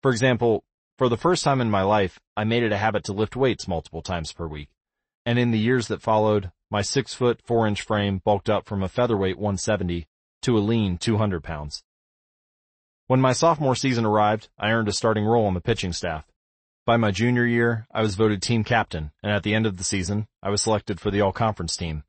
For 0.00 0.12
example, 0.12 0.62
for 0.98 1.08
the 1.08 1.16
first 1.16 1.44
time 1.44 1.60
in 1.60 1.70
my 1.70 1.82
life, 1.82 2.18
I 2.36 2.44
made 2.44 2.62
it 2.62 2.72
a 2.72 2.78
habit 2.78 3.04
to 3.04 3.12
lift 3.12 3.36
weights 3.36 3.68
multiple 3.68 4.02
times 4.02 4.32
per 4.32 4.46
week. 4.46 4.68
And 5.24 5.38
in 5.38 5.50
the 5.50 5.58
years 5.58 5.88
that 5.88 6.02
followed, 6.02 6.52
my 6.70 6.82
six 6.82 7.12
foot 7.12 7.40
four 7.44 7.66
inch 7.66 7.82
frame 7.82 8.20
bulked 8.24 8.48
up 8.48 8.66
from 8.66 8.82
a 8.82 8.88
featherweight 8.88 9.36
170 9.36 10.06
to 10.42 10.58
a 10.58 10.60
lean 10.60 10.98
200 10.98 11.42
pounds. 11.42 11.82
When 13.08 13.20
my 13.20 13.32
sophomore 13.32 13.76
season 13.76 14.04
arrived, 14.04 14.48
I 14.58 14.70
earned 14.70 14.88
a 14.88 14.92
starting 14.92 15.24
role 15.24 15.46
on 15.46 15.54
the 15.54 15.60
pitching 15.60 15.92
staff. 15.92 16.24
By 16.84 16.96
my 16.96 17.10
junior 17.10 17.44
year, 17.44 17.86
I 17.92 18.02
was 18.02 18.14
voted 18.14 18.42
team 18.42 18.64
captain, 18.64 19.10
and 19.22 19.32
at 19.32 19.42
the 19.42 19.54
end 19.54 19.66
of 19.66 19.76
the 19.76 19.84
season, 19.84 20.28
I 20.42 20.50
was 20.50 20.62
selected 20.62 21.00
for 21.00 21.10
the 21.10 21.20
all-conference 21.20 21.76
team. 21.76 22.04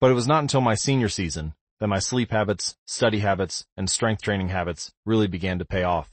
But 0.00 0.10
it 0.10 0.14
was 0.14 0.28
not 0.28 0.42
until 0.42 0.60
my 0.60 0.76
senior 0.76 1.08
season 1.08 1.54
that 1.80 1.88
my 1.88 1.98
sleep 1.98 2.30
habits, 2.30 2.76
study 2.86 3.20
habits, 3.20 3.66
and 3.76 3.90
strength 3.90 4.22
training 4.22 4.48
habits 4.48 4.92
really 5.04 5.26
began 5.26 5.58
to 5.58 5.64
pay 5.64 5.82
off. 5.82 6.10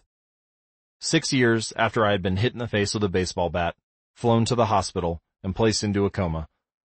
Six 1.05 1.31
years 1.31 1.71
after 1.75 2.03
I 2.03 2.13
had 2.13 2.23
been 2.23 2.37
hit 2.37 2.53
in 2.53 2.57
the 2.57 2.67
face 2.67 2.95
with 2.95 3.03
a 3.03 3.09
baseball 3.09 3.51
bat, 3.51 3.75
flown 4.15 4.43
to 4.45 4.55
the 4.55 4.65
hospital, 4.65 5.21
and 5.43 5.55
placed 5.55 5.83
into 5.83 6.07
a 6.07 6.09
coma, 6.09 6.47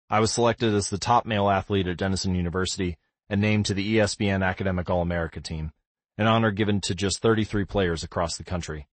I 0.10 0.22
was 0.22 0.32
selected 0.32 0.74
as 0.74 0.90
the 0.90 0.98
top 0.98 1.28
male 1.28 1.52
athlete 1.52 1.86
at 1.86 1.98
Denison 1.98 2.34
University 2.34 2.98
and 3.30 3.40
named 3.40 3.68
to 3.68 3.76
the 3.76 3.98
ESPN 3.98 4.44
Academic 4.44 4.90
All-America 4.90 5.40
team, 5.40 5.72
an 6.18 6.26
honor 6.26 6.50
given 6.50 6.82
to 6.82 6.96
just 6.96 7.22
33 7.22 7.66
players 7.66 8.02
across 8.02 8.38
the 8.38 8.44
country. 8.44 8.88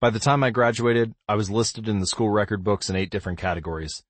By 0.00 0.08
the 0.08 0.18
time 0.18 0.42
I 0.42 0.48
graduated, 0.48 1.14
I 1.28 1.34
was 1.34 1.50
listed 1.50 1.86
in 1.86 1.98
the 1.98 2.06
school 2.06 2.30
record 2.30 2.64
books 2.64 2.88
in 2.88 2.96
eight 2.96 3.10
different 3.10 3.38
categories. 3.38 4.02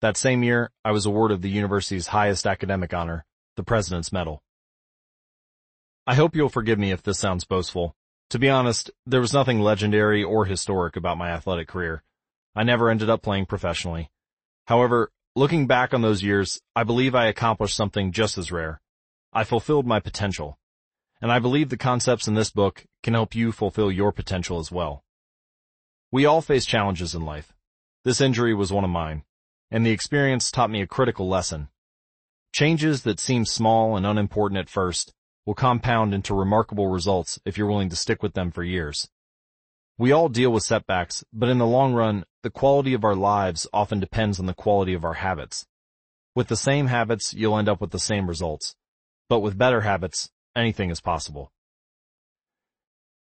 That 0.00 0.16
same 0.16 0.42
year, 0.42 0.72
I 0.84 0.90
was 0.90 1.06
awarded 1.06 1.42
the 1.42 1.48
university's 1.48 2.08
highest 2.08 2.44
academic 2.44 2.92
honor, 2.92 3.24
the 3.54 3.62
President's 3.62 4.10
Medal. 4.10 4.42
I 6.08 6.16
hope 6.16 6.34
you'll 6.34 6.48
forgive 6.48 6.80
me 6.80 6.90
if 6.90 7.04
this 7.04 7.20
sounds 7.20 7.44
boastful. 7.44 7.94
To 8.30 8.38
be 8.40 8.48
honest, 8.48 8.90
there 9.06 9.20
was 9.20 9.32
nothing 9.32 9.60
legendary 9.60 10.24
or 10.24 10.46
historic 10.46 10.96
about 10.96 11.18
my 11.18 11.30
athletic 11.30 11.68
career. 11.68 12.02
I 12.56 12.64
never 12.64 12.90
ended 12.90 13.08
up 13.08 13.22
playing 13.22 13.46
professionally. 13.46 14.10
However, 14.66 15.12
looking 15.36 15.68
back 15.68 15.94
on 15.94 16.02
those 16.02 16.24
years, 16.24 16.60
I 16.74 16.82
believe 16.82 17.14
I 17.14 17.26
accomplished 17.26 17.76
something 17.76 18.10
just 18.10 18.36
as 18.36 18.50
rare. 18.50 18.80
I 19.32 19.44
fulfilled 19.44 19.86
my 19.86 20.00
potential. 20.00 20.58
And 21.22 21.30
I 21.30 21.38
believe 21.38 21.68
the 21.68 21.76
concepts 21.76 22.26
in 22.26 22.34
this 22.34 22.50
book 22.50 22.84
can 23.02 23.14
help 23.14 23.34
you 23.34 23.52
fulfill 23.52 23.92
your 23.92 24.10
potential 24.10 24.58
as 24.58 24.72
well. 24.72 25.04
We 26.10 26.26
all 26.26 26.42
face 26.42 26.66
challenges 26.66 27.14
in 27.14 27.24
life. 27.24 27.54
This 28.04 28.20
injury 28.20 28.54
was 28.54 28.72
one 28.72 28.84
of 28.84 28.90
mine, 28.90 29.22
and 29.70 29.86
the 29.86 29.90
experience 29.90 30.50
taught 30.50 30.70
me 30.70 30.82
a 30.82 30.86
critical 30.86 31.28
lesson. 31.28 31.68
Changes 32.52 33.02
that 33.02 33.20
seem 33.20 33.44
small 33.44 33.96
and 33.96 34.04
unimportant 34.04 34.58
at 34.58 34.68
first 34.68 35.12
will 35.46 35.54
compound 35.54 36.12
into 36.12 36.34
remarkable 36.34 36.88
results 36.88 37.38
if 37.46 37.56
you're 37.56 37.68
willing 37.68 37.88
to 37.88 37.96
stick 37.96 38.22
with 38.22 38.34
them 38.34 38.50
for 38.50 38.64
years. 38.64 39.08
We 39.96 40.12
all 40.12 40.28
deal 40.28 40.50
with 40.50 40.64
setbacks, 40.64 41.24
but 41.32 41.48
in 41.48 41.58
the 41.58 41.66
long 41.66 41.94
run, 41.94 42.24
the 42.42 42.50
quality 42.50 42.92
of 42.92 43.04
our 43.04 43.14
lives 43.14 43.66
often 43.72 44.00
depends 44.00 44.38
on 44.38 44.46
the 44.46 44.52
quality 44.52 44.92
of 44.92 45.04
our 45.04 45.14
habits. 45.14 45.66
With 46.34 46.48
the 46.48 46.56
same 46.56 46.88
habits, 46.88 47.32
you'll 47.32 47.56
end 47.56 47.68
up 47.68 47.80
with 47.80 47.92
the 47.92 47.98
same 47.98 48.28
results. 48.28 48.76
But 49.30 49.40
with 49.40 49.56
better 49.56 49.80
habits, 49.80 50.30
anything 50.54 50.90
is 50.90 51.00
possible. 51.00 51.50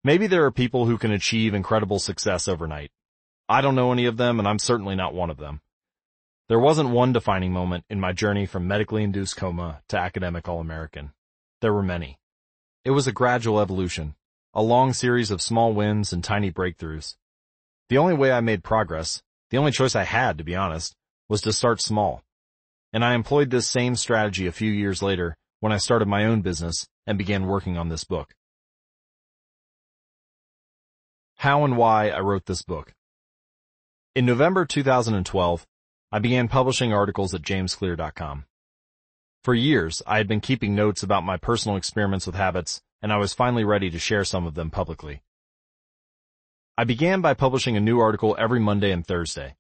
Maybe 0.04 0.28
there 0.28 0.46
are 0.46 0.52
people 0.52 0.86
who 0.86 0.98
can 0.98 1.12
achieve 1.12 1.54
incredible 1.54 2.00
success 2.00 2.48
overnight. 2.48 2.92
I 3.48 3.62
don't 3.62 3.76
know 3.76 3.92
any 3.92 4.06
of 4.06 4.18
them 4.18 4.40
and 4.40 4.48
I'm 4.48 4.60
certainly 4.60 4.96
not 4.96 5.14
one 5.14 5.30
of 5.30 5.38
them. 5.38 5.62
There 6.50 6.60
wasn't 6.60 6.90
one 6.90 7.14
defining 7.14 7.54
moment 7.54 7.86
in 7.90 8.00
my 8.00 8.12
journey 8.12 8.46
from 8.46 8.68
medically 8.68 9.04
induced 9.04 9.38
coma 9.38 9.82
to 9.88 9.98
academic 9.98 10.48
All-American. 10.48 11.12
There 11.66 11.74
were 11.74 11.82
many. 11.82 12.20
It 12.84 12.92
was 12.92 13.08
a 13.08 13.12
gradual 13.12 13.60
evolution, 13.60 14.14
a 14.54 14.62
long 14.62 14.94
series 14.94 15.32
of 15.32 15.42
small 15.42 15.74
wins 15.74 16.14
and 16.14 16.24
tiny 16.24 16.52
breakthroughs. 16.52 17.16
The 17.90 17.98
only 17.98 18.14
way 18.14 18.32
I 18.32 18.40
made 18.40 18.64
progress, 18.64 19.24
the 19.50 19.58
only 19.58 19.72
choice 19.72 19.96
I 19.96 20.04
had 20.04 20.38
to 20.38 20.44
be 20.44 20.56
honest, 20.56 20.96
was 21.28 21.42
to 21.42 21.52
start 21.52 21.82
small. 21.82 22.22
And 22.94 23.04
I 23.04 23.16
employed 23.16 23.50
this 23.50 23.68
same 23.68 23.96
strategy 23.96 24.46
a 24.46 24.52
few 24.52 24.72
years 24.72 25.02
later 25.02 25.36
when 25.60 25.72
I 25.72 25.78
started 25.78 26.08
my 26.08 26.26
own 26.26 26.44
business 26.44 26.88
and 27.08 27.18
began 27.18 27.48
working 27.48 27.80
on 27.80 27.90
this 27.90 28.04
book. 28.04 28.36
How 31.38 31.66
and 31.66 31.78
why 31.78 32.10
I 32.10 32.20
wrote 32.20 32.46
this 32.46 32.62
book. 32.62 32.94
In 34.14 34.28
November 34.28 34.66
2012, 34.66 35.66
I 36.12 36.20
began 36.20 36.48
publishing 36.48 36.94
articles 36.94 37.34
at 37.34 37.42
jamesclear.com. 37.42 38.46
For 39.46 39.54
years, 39.54 40.02
I 40.08 40.18
had 40.18 40.28
been 40.28 40.42
keeping 40.42 40.74
notes 40.74 41.04
about 41.04 41.24
my 41.24 41.38
personal 41.38 41.78
experiments 41.78 42.26
with 42.26 42.34
habits, 42.34 42.82
and 43.04 43.14
I 43.14 43.18
was 43.18 43.36
finally 43.36 43.64
ready 43.64 43.92
to 43.92 44.00
share 44.00 44.24
some 44.24 44.48
of 44.48 44.56
them 44.56 44.72
publicly. 44.72 45.22
I 46.80 46.84
began 46.84 47.22
by 47.22 47.36
publishing 47.36 47.78
a 47.78 47.80
new 47.80 48.00
article 48.00 48.36
every 48.40 48.60
Monday 48.60 48.90
and 48.90 49.06
Thursday. 49.06 49.56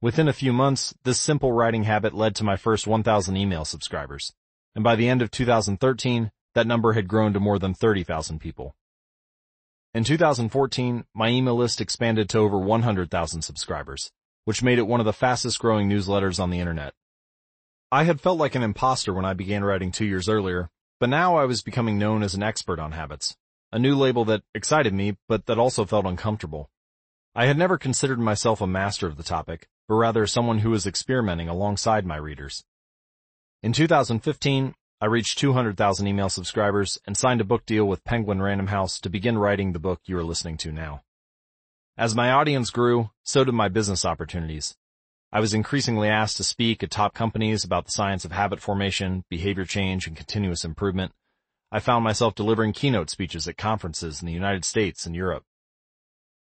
Within 0.00 0.26
a 0.26 0.32
few 0.32 0.52
months, 0.52 0.94
this 1.04 1.20
simple 1.20 1.52
writing 1.52 1.84
habit 1.84 2.12
led 2.12 2.34
to 2.34 2.44
my 2.44 2.56
first 2.56 2.88
1,000 2.88 3.36
email 3.36 3.64
subscribers, 3.64 4.32
and 4.74 4.82
by 4.82 4.96
the 4.96 5.08
end 5.08 5.22
of 5.22 5.30
2013, 5.30 6.32
that 6.54 6.66
number 6.66 6.94
had 6.94 7.06
grown 7.06 7.32
to 7.32 7.38
more 7.38 7.60
than 7.60 7.72
30,000 7.72 8.40
people. 8.40 8.74
In 9.94 10.02
2014, 10.02 11.04
my 11.14 11.28
email 11.28 11.54
list 11.54 11.80
expanded 11.80 12.28
to 12.30 12.38
over 12.38 12.58
100,000 12.58 13.42
subscribers, 13.42 14.10
which 14.44 14.64
made 14.64 14.80
it 14.80 14.88
one 14.88 14.98
of 14.98 15.06
the 15.06 15.12
fastest 15.12 15.60
growing 15.60 15.88
newsletters 15.88 16.40
on 16.40 16.50
the 16.50 16.58
internet. 16.58 16.94
I 17.92 18.04
had 18.04 18.20
felt 18.20 18.38
like 18.38 18.54
an 18.54 18.62
imposter 18.62 19.12
when 19.12 19.24
I 19.24 19.34
began 19.34 19.64
writing 19.64 19.90
two 19.90 20.04
years 20.04 20.28
earlier, 20.28 20.70
but 21.00 21.08
now 21.08 21.36
I 21.36 21.44
was 21.44 21.60
becoming 21.60 21.98
known 21.98 22.22
as 22.22 22.34
an 22.34 22.42
expert 22.42 22.78
on 22.78 22.92
habits, 22.92 23.36
a 23.72 23.80
new 23.80 23.96
label 23.96 24.24
that 24.26 24.44
excited 24.54 24.94
me, 24.94 25.16
but 25.28 25.46
that 25.46 25.58
also 25.58 25.84
felt 25.84 26.06
uncomfortable. 26.06 26.70
I 27.34 27.46
had 27.46 27.58
never 27.58 27.78
considered 27.78 28.20
myself 28.20 28.60
a 28.60 28.66
master 28.68 29.08
of 29.08 29.16
the 29.16 29.24
topic, 29.24 29.66
but 29.88 29.96
rather 29.96 30.24
someone 30.28 30.60
who 30.60 30.70
was 30.70 30.86
experimenting 30.86 31.48
alongside 31.48 32.06
my 32.06 32.14
readers. 32.14 32.64
In 33.60 33.72
2015, 33.72 34.74
I 35.00 35.06
reached 35.06 35.38
200,000 35.38 36.06
email 36.06 36.28
subscribers 36.28 37.00
and 37.08 37.16
signed 37.16 37.40
a 37.40 37.44
book 37.44 37.66
deal 37.66 37.86
with 37.86 38.04
Penguin 38.04 38.40
Random 38.40 38.68
House 38.68 39.00
to 39.00 39.10
begin 39.10 39.36
writing 39.36 39.72
the 39.72 39.80
book 39.80 40.00
you 40.04 40.16
are 40.16 40.22
listening 40.22 40.58
to 40.58 40.70
now. 40.70 41.02
As 41.96 42.14
my 42.14 42.30
audience 42.30 42.70
grew, 42.70 43.10
so 43.24 43.42
did 43.42 43.52
my 43.52 43.68
business 43.68 44.04
opportunities. 44.04 44.76
I 45.32 45.38
was 45.38 45.54
increasingly 45.54 46.08
asked 46.08 46.38
to 46.38 46.44
speak 46.44 46.82
at 46.82 46.90
top 46.90 47.14
companies 47.14 47.62
about 47.62 47.84
the 47.86 47.92
science 47.92 48.24
of 48.24 48.32
habit 48.32 48.60
formation, 48.60 49.24
behavior 49.30 49.64
change, 49.64 50.08
and 50.08 50.16
continuous 50.16 50.64
improvement. 50.64 51.12
I 51.70 51.78
found 51.78 52.02
myself 52.02 52.34
delivering 52.34 52.72
keynote 52.72 53.10
speeches 53.10 53.46
at 53.46 53.56
conferences 53.56 54.20
in 54.20 54.26
the 54.26 54.32
United 54.32 54.64
States 54.64 55.06
and 55.06 55.14
Europe. 55.14 55.44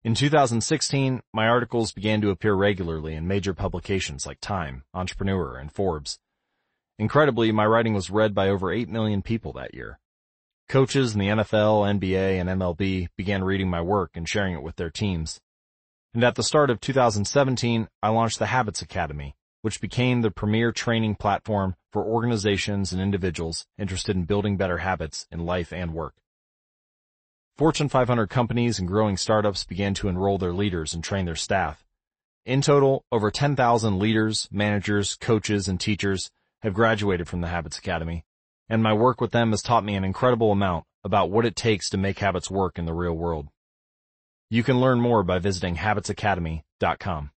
In 0.04 0.14
2016, 0.14 1.20
my 1.32 1.48
articles 1.48 1.90
began 1.90 2.20
to 2.20 2.30
appear 2.30 2.54
regularly 2.54 3.14
in 3.14 3.26
major 3.26 3.52
publications 3.52 4.24
like 4.24 4.38
Time, 4.40 4.84
Entrepreneur, 4.94 5.56
and 5.56 5.72
Forbes. 5.72 6.20
Incredibly, 6.96 7.50
my 7.50 7.66
writing 7.66 7.92
was 7.92 8.08
read 8.08 8.36
by 8.36 8.48
over 8.48 8.70
8 8.70 8.88
million 8.88 9.20
people 9.20 9.52
that 9.54 9.74
year. 9.74 9.98
Coaches 10.68 11.12
in 11.12 11.18
the 11.18 11.26
NFL, 11.26 11.98
NBA, 11.98 12.40
and 12.40 12.48
MLB 12.48 13.08
began 13.16 13.42
reading 13.42 13.68
my 13.68 13.80
work 13.80 14.12
and 14.14 14.28
sharing 14.28 14.54
it 14.54 14.62
with 14.62 14.76
their 14.76 14.90
teams. 14.90 15.40
And 16.16 16.24
at 16.24 16.34
the 16.34 16.42
start 16.42 16.70
of 16.70 16.80
2017, 16.80 17.88
I 18.02 18.08
launched 18.08 18.38
the 18.38 18.46
Habits 18.46 18.80
Academy, 18.80 19.34
which 19.60 19.82
became 19.82 20.22
the 20.22 20.30
premier 20.30 20.72
training 20.72 21.16
platform 21.16 21.76
for 21.92 22.06
organizations 22.06 22.90
and 22.90 23.02
individuals 23.02 23.66
interested 23.76 24.16
in 24.16 24.24
building 24.24 24.56
better 24.56 24.78
habits 24.78 25.26
in 25.30 25.40
life 25.40 25.74
and 25.74 25.92
work. 25.92 26.14
Fortune 27.58 27.90
500 27.90 28.28
companies 28.28 28.78
and 28.78 28.88
growing 28.88 29.18
startups 29.18 29.64
began 29.64 29.92
to 29.92 30.08
enroll 30.08 30.38
their 30.38 30.54
leaders 30.54 30.94
and 30.94 31.04
train 31.04 31.26
their 31.26 31.36
staff. 31.36 31.84
In 32.46 32.62
total, 32.62 33.04
over 33.12 33.30
10,000 33.30 33.98
leaders, 33.98 34.48
managers, 34.50 35.16
coaches, 35.16 35.68
and 35.68 35.78
teachers 35.78 36.30
have 36.62 36.72
graduated 36.72 37.28
from 37.28 37.42
the 37.42 37.48
Habits 37.48 37.76
Academy, 37.76 38.24
and 38.70 38.82
my 38.82 38.94
work 38.94 39.20
with 39.20 39.32
them 39.32 39.50
has 39.50 39.60
taught 39.60 39.84
me 39.84 39.94
an 39.94 40.04
incredible 40.04 40.50
amount 40.50 40.86
about 41.04 41.30
what 41.30 41.44
it 41.44 41.54
takes 41.54 41.90
to 41.90 41.98
make 41.98 42.20
habits 42.20 42.50
work 42.50 42.78
in 42.78 42.86
the 42.86 42.94
real 42.94 43.12
world. 43.12 43.48
You 44.48 44.62
can 44.62 44.80
learn 44.80 45.00
more 45.00 45.24
by 45.24 45.40
visiting 45.40 45.76
habitsacademy.com. 45.76 47.30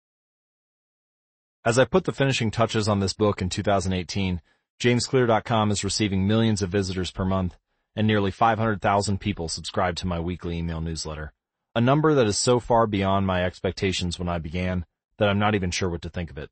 As 1.63 1.79
I 1.79 1.85
put 1.85 2.03
the 2.03 2.11
finishing 2.11 2.51
touches 2.51 2.89
on 2.89 2.99
this 2.99 3.13
book 3.13 3.41
in 3.41 3.47
2018, 3.49 4.41
JamesClear.com 4.81 5.71
is 5.71 5.83
receiving 5.85 6.27
millions 6.27 6.61
of 6.61 6.69
visitors 6.69 7.11
per 7.11 7.23
month, 7.23 7.57
and 7.95 8.05
nearly 8.05 8.29
500,000 8.29 9.19
people 9.19 9.47
subscribe 9.47 9.95
to 9.97 10.07
my 10.07 10.19
weekly 10.19 10.57
email 10.57 10.81
newsletter, 10.81 11.33
a 11.73 11.81
number 11.81 12.13
that 12.13 12.27
is 12.27 12.37
so 12.37 12.59
far 12.59 12.85
beyond 12.87 13.25
my 13.25 13.43
expectations 13.43 14.19
when 14.19 14.27
I 14.27 14.37
began 14.37 14.85
that 15.17 15.29
I'm 15.29 15.39
not 15.39 15.55
even 15.55 15.71
sure 15.71 15.89
what 15.89 16.01
to 16.01 16.09
think 16.09 16.29
of 16.29 16.37
it. 16.37 16.49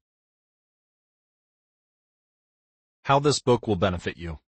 How 3.03 3.19
this 3.19 3.39
book 3.39 3.67
will 3.67 3.75
benefit 3.75 4.17
you. 4.17 4.39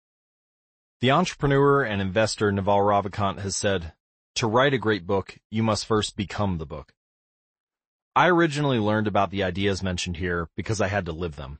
The 1.01 1.11
entrepreneur 1.11 1.83
and 1.83 2.01
investor 2.01 2.51
Naval 2.51 2.79
Ravikant 2.79 3.39
has 3.39 3.55
said, 3.55 3.93
to 4.37 4.45
write 4.45 4.71
a 4.71 4.77
great 4.77 5.07
book, 5.07 5.39
you 5.49 5.63
must 5.63 5.87
first 5.87 6.15
become 6.15 6.59
the 6.59 6.65
book. 6.65 6.93
I 8.15 8.29
originally 8.29 8.77
learned 8.77 9.07
about 9.07 9.31
the 9.31 9.43
ideas 9.43 9.81
mentioned 9.81 10.17
here 10.17 10.47
because 10.55 10.79
I 10.79 10.89
had 10.89 11.07
to 11.07 11.11
live 11.11 11.37
them. 11.37 11.57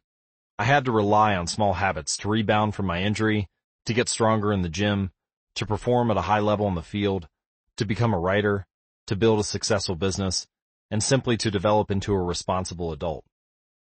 I 0.59 0.65
had 0.65 0.85
to 0.85 0.91
rely 0.91 1.35
on 1.35 1.47
small 1.47 1.73
habits 1.73 2.15
to 2.17 2.29
rebound 2.29 2.75
from 2.75 2.85
my 2.85 3.01
injury, 3.01 3.47
to 3.87 3.95
get 3.95 4.07
stronger 4.07 4.53
in 4.53 4.61
the 4.61 4.69
gym, 4.69 5.11
to 5.55 5.65
perform 5.65 6.11
at 6.11 6.17
a 6.17 6.29
high 6.29 6.39
level 6.39 6.67
in 6.67 6.75
the 6.75 6.83
field, 6.83 7.27
to 7.77 7.85
become 7.85 8.13
a 8.13 8.19
writer, 8.19 8.67
to 9.07 9.15
build 9.15 9.39
a 9.39 9.43
successful 9.43 9.95
business, 9.95 10.47
and 10.91 11.01
simply 11.01 11.35
to 11.37 11.49
develop 11.49 11.89
into 11.89 12.13
a 12.13 12.21
responsible 12.21 12.91
adult. 12.91 13.25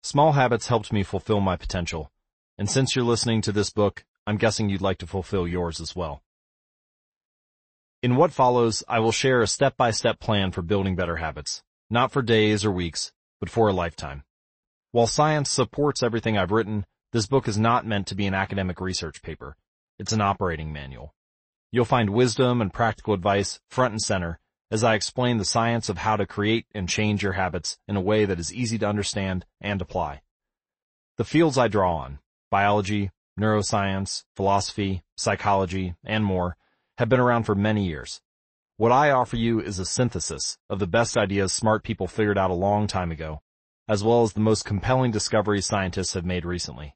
Small 0.05 0.33
habits 0.33 0.69
helped 0.69 0.93
me 0.93 1.03
fulfill 1.03 1.41
my 1.41 1.57
potential, 1.57 2.13
and 2.57 2.71
since 2.71 2.95
you're 2.95 3.05
listening 3.05 3.41
to 3.43 3.51
this 3.51 3.71
book, 3.71 4.05
I'm 4.25 4.37
guessing 4.37 4.69
you'd 4.69 4.81
like 4.81 4.99
to 4.99 5.07
fulfill 5.09 5.49
yours 5.49 5.81
as 5.81 5.97
well. 5.97 6.23
In 8.05 8.17
what 8.17 8.35
follows, 8.35 8.85
I 8.87 8.99
will 8.99 9.13
share 9.13 9.41
a 9.41 9.47
step-by-step 9.47 10.21
plan 10.21 10.51
for 10.51 10.61
building 10.61 10.95
better 10.95 11.17
habits, 11.17 11.63
not 11.89 12.13
for 12.13 12.21
days 12.21 12.63
or 12.63 12.71
weeks, 12.71 13.13
but 13.41 13.49
for 13.49 13.69
a 13.69 13.73
lifetime. 13.73 14.25
While 14.93 15.07
science 15.07 15.49
supports 15.49 16.03
everything 16.03 16.37
I've 16.37 16.53
written, 16.53 16.85
this 17.13 17.27
book 17.27 17.49
is 17.49 17.57
not 17.57 17.87
meant 17.87 18.07
to 18.09 18.15
be 18.15 18.27
an 18.27 18.35
academic 18.35 18.79
research 18.79 19.23
paper. 19.23 19.57
It's 19.99 20.13
an 20.13 20.21
operating 20.21 20.71
manual. 20.71 21.15
You'll 21.73 21.87
find 21.87 22.11
wisdom 22.11 22.61
and 22.61 22.75
practical 22.75 23.15
advice 23.15 23.59
front 23.71 23.93
and 23.93 24.03
center 24.03 24.39
as 24.71 24.85
I 24.85 24.97
explain 24.97 25.39
the 25.39 25.47
science 25.47 25.89
of 25.89 25.97
how 25.97 26.17
to 26.17 26.27
create 26.27 26.67
and 26.75 26.87
change 26.87 27.23
your 27.23 27.33
habits 27.33 27.79
in 27.89 27.97
a 27.97 28.03
way 28.03 28.27
that 28.27 28.39
is 28.39 28.53
easy 28.53 28.77
to 28.81 28.87
understand 28.87 29.47
and 29.63 29.81
apply. 29.81 30.21
The 31.17 31.25
fields 31.25 31.57
I 31.57 31.69
draw 31.69 31.97
on, 31.97 32.19
biology, 32.51 33.13
neuroscience, 33.41 34.25
philosophy, 34.37 35.05
psychology, 35.17 35.95
and 36.05 36.23
more 36.23 36.59
have 36.99 37.09
been 37.09 37.21
around 37.21 37.45
for 37.45 37.55
many 37.55 37.85
years. 37.87 38.21
What 38.77 38.93
I 38.93 39.11
offer 39.11 39.37
you 39.37 39.61
is 39.61 39.79
a 39.79 39.85
synthesis 39.85 40.59
of 40.69 40.79
the 40.79 40.87
best 40.87 41.17
ideas 41.17 41.53
smart 41.53 41.85
people 41.85 42.07
figured 42.07 42.39
out 42.39 42.51
a 42.51 42.55
long 42.55 42.87
time 42.87 43.11
ago, 43.11 43.41
as 43.89 44.03
well 44.03 44.23
as 44.23 44.33
the 44.33 44.41
most 44.41 44.65
compelling 44.65 45.11
discoveries 45.11 45.67
scientists 45.67 46.15
have 46.15 46.25
made 46.25 46.45
recently. 46.45 46.95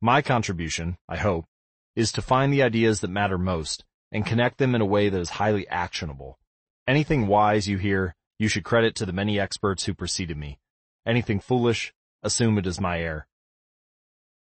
My 0.00 0.22
contribution, 0.22 0.96
I 1.08 1.16
hope, 1.16 1.46
is 1.94 2.12
to 2.12 2.22
find 2.22 2.52
the 2.52 2.62
ideas 2.62 3.00
that 3.00 3.08
matter 3.08 3.38
most 3.38 3.84
and 4.12 4.24
connect 4.24 4.58
them 4.58 4.74
in 4.74 4.80
a 4.80 4.86
way 4.86 5.08
that 5.08 5.20
is 5.20 5.30
highly 5.30 5.66
actionable. 5.68 6.38
Anything 6.86 7.26
wise 7.26 7.66
you 7.68 7.78
hear, 7.78 8.14
you 8.38 8.48
should 8.48 8.64
credit 8.64 8.94
to 8.96 9.06
the 9.06 9.12
many 9.12 9.40
experts 9.40 9.84
who 9.84 9.94
preceded 9.94 10.36
me. 10.36 10.58
Anything 11.06 11.40
foolish, 11.40 11.92
assume 12.22 12.58
it 12.58 12.66
is 12.66 12.80
my 12.80 13.00
error. 13.00 13.26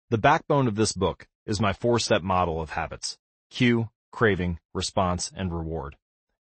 The 0.09 0.17
backbone 0.17 0.67
of 0.67 0.75
this 0.75 0.93
book 0.93 1.27
is 1.45 1.59
my 1.59 1.73
four-step 1.73 2.21
model 2.21 2.61
of 2.61 2.71
habits. 2.71 3.17
Cue, 3.49 3.89
craving, 4.17 4.57
response, 4.73 5.31
and 5.35 5.53
reward. 5.53 5.95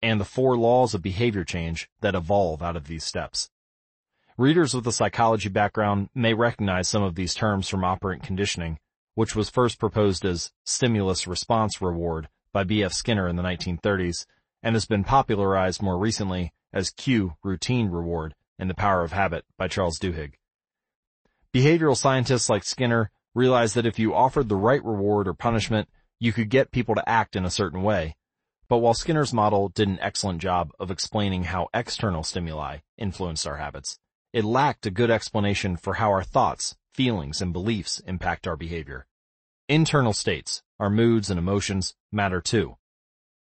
And 0.01 0.19
the 0.19 0.25
four 0.25 0.57
laws 0.57 0.95
of 0.95 1.03
behavior 1.03 1.45
change 1.45 1.91
that 2.01 2.15
evolve 2.15 2.63
out 2.63 2.77
of 2.77 2.87
these 2.87 3.05
steps. 3.05 3.51
Readers 4.39 4.73
with 4.73 4.87
a 4.87 4.93
psychology 4.93 5.51
background 5.51 6.09
may 6.15 6.33
recognize 6.33 6.89
some 6.89 7.03
of 7.03 7.15
these 7.15 7.35
terms 7.35 7.69
from 7.69 7.85
operant 7.85 8.23
conditioning, 8.23 8.79
which 9.17 9.37
was 9.37 9.51
first 9.51 9.79
proposed 9.79 10.25
as 10.25 10.51
stimulus 10.65 11.27
response 11.27 11.83
reward 11.83 12.31
by 12.55 12.65
B.F. 12.65 12.95
Skinner 12.95 13.29
in 13.29 13.37
the 13.37 13.43
1930s 13.43 14.25
and 14.63 14.75
has 14.75 14.87
been 14.87 15.05
popularized 15.05 15.83
more 15.83 15.99
recently 15.99 16.55
as 16.73 16.89
cue 16.89 17.35
routine 17.43 17.91
reward 17.91 18.35
in 18.59 18.69
The 18.69 18.75
Power 18.75 19.03
of 19.03 19.13
Habit 19.13 19.45
by 19.59 19.69
Charles 19.69 19.99
Duhigg. 19.99 20.37
Behavioral 21.53 21.99
scientists 21.99 22.49
like 22.49 22.65
Skinner 22.65 23.11
realized 23.35 23.75
that 23.75 23.85
if 23.85 23.99
you 23.99 24.15
offered 24.15 24.49
the 24.49 24.57
right 24.57 24.83
reward 24.83 25.29
or 25.29 25.35
punishment, 25.35 25.87
you 26.21 26.33
could 26.33 26.49
get 26.49 26.73
people 26.73 26.95
to 26.95 27.09
act 27.09 27.37
in 27.37 27.45
a 27.45 27.51
certain 27.51 27.83
way. 27.83 28.17
But 28.69 28.79
while 28.79 28.95
Skinner's 28.95 29.33
model 29.33 29.69
did 29.69 29.89
an 29.89 29.99
excellent 30.01 30.43
job 30.43 30.73
of 30.79 30.91
explaining 30.91 31.45
how 31.45 31.69
external 31.73 32.23
stimuli 32.23 32.79
influenced 32.99 33.47
our 33.47 33.57
habits, 33.57 33.99
it 34.33 34.45
lacked 34.45 34.85
a 34.85 34.91
good 34.91 35.11
explanation 35.11 35.77
for 35.77 35.95
how 35.95 36.11
our 36.11 36.23
thoughts, 36.23 36.77
feelings, 36.93 37.41
and 37.41 37.53
beliefs 37.53 38.01
impact 38.01 38.47
our 38.47 38.57
behavior. 38.57 39.07
Internal 39.69 40.13
states, 40.13 40.63
our 40.79 40.91
moods 40.91 41.31
and 41.31 41.39
emotions, 41.39 41.95
matter 42.13 42.41
too. 42.41 42.77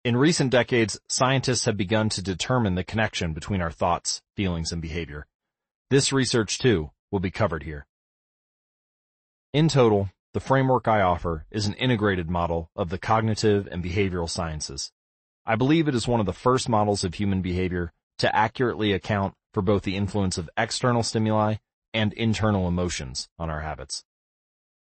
In 0.06 0.16
recent 0.16 0.51
decades, 0.51 1.00
scientists 1.10 1.66
have 1.66 1.75
begun 1.75 2.10
to 2.10 2.22
determine 2.22 2.75
the 2.75 2.84
connection 2.84 3.34
between 3.34 3.62
our 3.62 3.72
thoughts, 3.72 4.22
feelings, 4.36 4.72
and 4.72 4.82
behavior. 4.82 5.28
This 5.89 6.13
research, 6.13 6.60
too, 6.60 6.92
will 7.12 7.20
be 7.20 7.32
covered 7.32 7.63
here. 7.63 7.86
In 9.54 9.68
total, 9.68 10.10
the 10.31 10.39
framework 10.39 10.88
I 10.88 11.01
offer 11.01 11.48
is 11.50 11.65
an 11.65 11.74
integrated 11.74 12.29
model 12.29 12.69
of 12.75 12.89
the 12.89 13.00
cognitive 13.00 13.67
and 13.71 13.83
behavioral 13.83 14.29
sciences. 14.29 14.91
I 15.43 15.55
believe 15.55 15.88
it 15.88 15.95
is 15.95 16.07
one 16.07 16.19
of 16.19 16.27
the 16.27 16.33
first 16.33 16.69
models 16.69 17.03
of 17.03 17.15
human 17.15 17.41
behavior 17.41 17.91
to 18.19 18.36
accurately 18.36 18.93
account 18.93 19.33
for 19.53 19.63
both 19.63 19.81
the 19.81 19.95
influence 19.95 20.38
of 20.38 20.50
external 20.55 21.01
stimuli 21.01 21.55
and 21.95 22.13
internal 22.13 22.67
emotions 22.67 23.27
on 23.39 23.50
our 23.50 23.62
habits. 23.62 24.03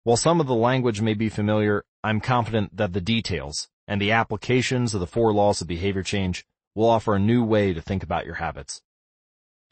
While 0.05 0.17
some 0.17 0.41
of 0.41 0.47
the 0.47 0.55
language 0.55 1.01
may 1.01 1.15
be 1.15 1.29
familiar, 1.29 1.85
I'm 2.05 2.21
confident 2.21 2.77
that 2.77 2.93
the 2.93 3.01
details 3.01 3.69
and 3.89 4.01
the 4.01 4.13
applications 4.13 4.95
of 4.95 5.01
the 5.01 5.09
four 5.09 5.33
laws 5.33 5.61
of 5.61 5.67
behavior 5.67 6.05
change 6.05 6.45
will 6.77 6.89
offer 6.89 7.17
a 7.17 7.21
new 7.21 7.43
way 7.43 7.73
to 7.73 7.83
think 7.83 8.05
about 8.05 8.27
your 8.27 8.37
habits. 8.37 8.81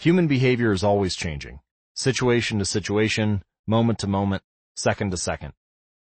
Human 0.01 0.27
behavior 0.27 0.73
is 0.73 0.83
always 0.83 1.15
changing, 1.15 1.61
situation 1.95 2.59
to 2.59 2.65
situation, 2.65 3.45
moment 3.69 4.01
to 4.01 4.09
moment, 4.09 4.43
second 4.75 5.13
to 5.13 5.17
second. 5.17 5.53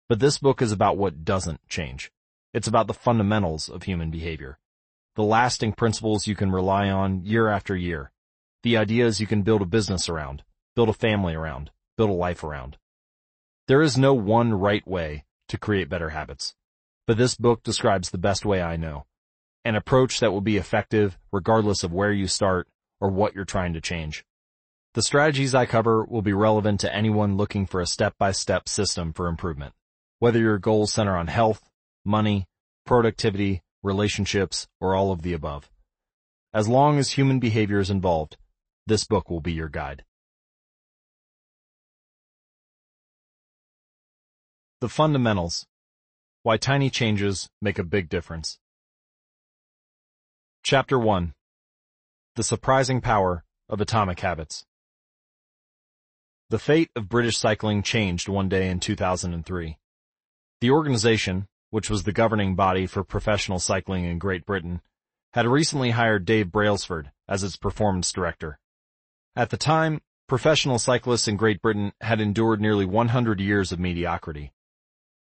But 0.09 0.21
this 0.21 0.39
book 0.39 0.61
is 0.61 0.73
about 0.73 0.97
what 0.97 1.25
doesn't 1.25 1.67
change. 1.69 2.11
It's 2.53 2.69
about 2.69 2.87
the 2.87 2.95
fundamentals 2.95 3.69
of 3.69 3.85
human 3.85 4.11
behavior. 4.11 4.59
The 5.15 5.23
lasting 5.23 5.73
principles 5.73 6.27
you 6.27 6.35
can 6.35 6.51
rely 6.51 6.89
on 6.89 7.25
year 7.25 7.49
after 7.49 7.77
year. 7.77 8.13
The 8.63 8.77
ideas 8.77 9.21
you 9.21 9.27
can 9.27 9.43
build 9.43 9.63
a 9.63 9.67
business 9.67 10.09
around, 10.09 10.43
build 10.75 10.89
a 10.89 10.95
family 10.95 11.35
around, 11.35 11.71
build 11.97 12.11
a 12.11 12.15
life 12.15 12.45
around. 12.45 12.79
There 13.69 13.83
is 13.83 13.97
no 13.97 14.15
one 14.15 14.55
right 14.55 14.87
way 14.87 15.25
to 15.49 15.59
create 15.59 15.89
better 15.89 16.11
habits. 16.11 16.55
But 17.07 17.17
this 17.17 17.35
book 17.35 17.63
describes 17.63 18.11
the 18.11 18.19
best 18.19 18.45
way 18.45 18.63
I 18.63 18.77
know. 18.77 19.07
An 19.65 19.77
approach 19.77 20.21
that 20.21 20.33
will 20.33 20.41
be 20.41 20.57
effective 20.57 21.19
regardless 21.31 21.85
of 21.85 21.93
where 21.93 22.13
you 22.13 22.27
start 22.27 22.69
or 23.01 23.09
what 23.09 23.35
you're 23.35 23.45
trying 23.45 23.73
to 23.75 23.81
change. 23.81 24.25
The 24.95 25.03
strategies 25.03 25.55
I 25.55 25.67
cover 25.67 26.05
will 26.05 26.23
be 26.23 26.33
relevant 26.33 26.81
to 26.81 26.95
anyone 26.95 27.37
looking 27.37 27.67
for 27.67 27.81
a 27.81 27.87
step-by-step 27.87 28.69
system 28.69 29.13
for 29.13 29.27
improvement. 29.27 29.75
Whether 30.23 30.39
your 30.39 30.61
goals 30.61 30.93
center 30.93 31.17
on 31.17 31.27
health, 31.27 31.69
money, 32.05 32.47
productivity, 32.87 33.61
relationships, 33.83 34.69
or 34.81 34.95
all 34.95 35.11
of 35.11 35.23
the 35.23 35.33
above. 35.33 35.69
As 36.55 36.69
long 36.69 37.01
as 37.01 37.11
human 37.11 37.41
behavior 37.41 37.81
is 37.81 37.91
involved, 37.91 38.37
this 38.87 39.03
book 39.03 39.29
will 39.29 39.41
be 39.41 39.53
your 39.53 39.69
guide. 39.69 40.05
The 44.81 44.89
Fundamentals. 44.89 45.67
Why 46.45 46.57
Tiny 46.57 46.89
Changes 46.89 47.49
Make 47.61 47.81
a 47.81 47.83
Big 47.83 48.09
Difference. 48.09 48.61
Chapter 50.63 51.01
1. 51.01 51.35
The 52.37 52.45
Surprising 52.45 53.01
Power 53.01 53.43
of 53.69 53.81
Atomic 53.81 54.21
Habits. 54.21 54.65
The 56.49 56.61
fate 56.61 56.91
of 56.95 57.09
British 57.09 57.39
cycling 57.39 57.83
changed 57.83 58.29
one 58.29 58.49
day 58.49 58.69
in 58.69 58.79
2003. 58.79 59.79
The 60.63 60.71
organization, 60.71 61.49
which 61.71 61.91
was 61.91 62.05
the 62.05 62.13
governing 62.13 62.55
body 62.55 62.87
for 62.87 63.03
professional 63.03 63.59
cycling 63.59 64.05
in 64.05 64.21
Great 64.21 64.47
Britain, 64.47 64.81
had 65.33 65.45
recently 65.45 65.91
hired 65.91 66.25
Dave 66.25 66.53
Brailsford 66.53 67.11
as 67.27 67.43
its 67.43 67.57
performance 67.57 68.13
director. 68.13 68.61
At 69.35 69.51
the 69.51 69.57
time, 69.57 70.03
professional 70.29 70.79
cyclists 70.79 71.27
in 71.27 71.37
Great 71.37 71.61
Britain 71.61 71.93
had 72.01 72.21
endured 72.21 72.61
nearly 72.61 72.85
100 72.85 73.41
years 73.41 73.73
of 73.73 73.81
mediocrity. 73.81 74.53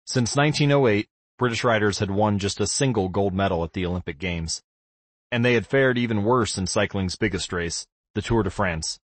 Since 0.06 0.36
1908, 0.36 1.10
British 1.40 1.64
riders 1.64 1.98
had 1.98 2.12
won 2.12 2.38
just 2.38 2.62
a 2.62 2.68
single 2.68 3.10
gold 3.10 3.34
medal 3.34 3.64
at 3.64 3.74
the 3.74 3.88
Olympic 3.88 4.20
Games. 4.20 4.62
And 5.32 5.44
they 5.44 5.56
had 5.56 5.66
fared 5.66 5.98
even 5.98 6.24
worse 6.24 6.60
in 6.60 6.68
cycling's 6.68 7.16
biggest 7.16 7.52
race, 7.52 7.88
the 8.14 8.22
Tour 8.22 8.44
de 8.44 8.52
France. 8.52 9.00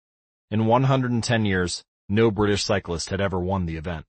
In 0.51 0.67
110 0.67 1.47
years, 1.47 1.87
no 2.07 2.31
British 2.31 2.65
cyclist 2.65 3.09
had 3.09 3.23
ever 3.23 3.41
won 3.41 3.65
the 3.65 3.77
event. 3.77 4.05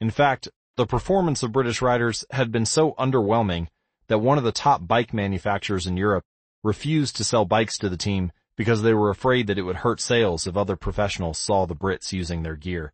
In 0.00 0.10
fact, 0.10 0.48
the 0.78 0.86
performance 0.86 1.42
of 1.42 1.50
British 1.50 1.82
riders 1.82 2.24
had 2.30 2.52
been 2.52 2.64
so 2.64 2.92
underwhelming 2.92 3.66
that 4.06 4.20
one 4.20 4.38
of 4.38 4.44
the 4.44 4.52
top 4.52 4.86
bike 4.86 5.12
manufacturers 5.12 5.88
in 5.88 5.96
Europe 5.96 6.24
refused 6.62 7.16
to 7.16 7.24
sell 7.24 7.44
bikes 7.44 7.76
to 7.76 7.88
the 7.88 7.96
team 7.96 8.30
because 8.56 8.82
they 8.82 8.94
were 8.94 9.10
afraid 9.10 9.48
that 9.48 9.58
it 9.58 9.62
would 9.62 9.78
hurt 9.78 10.00
sales 10.00 10.46
if 10.46 10.56
other 10.56 10.76
professionals 10.76 11.36
saw 11.36 11.66
the 11.66 11.74
Brits 11.74 12.12
using 12.12 12.44
their 12.44 12.54
gear. 12.54 12.92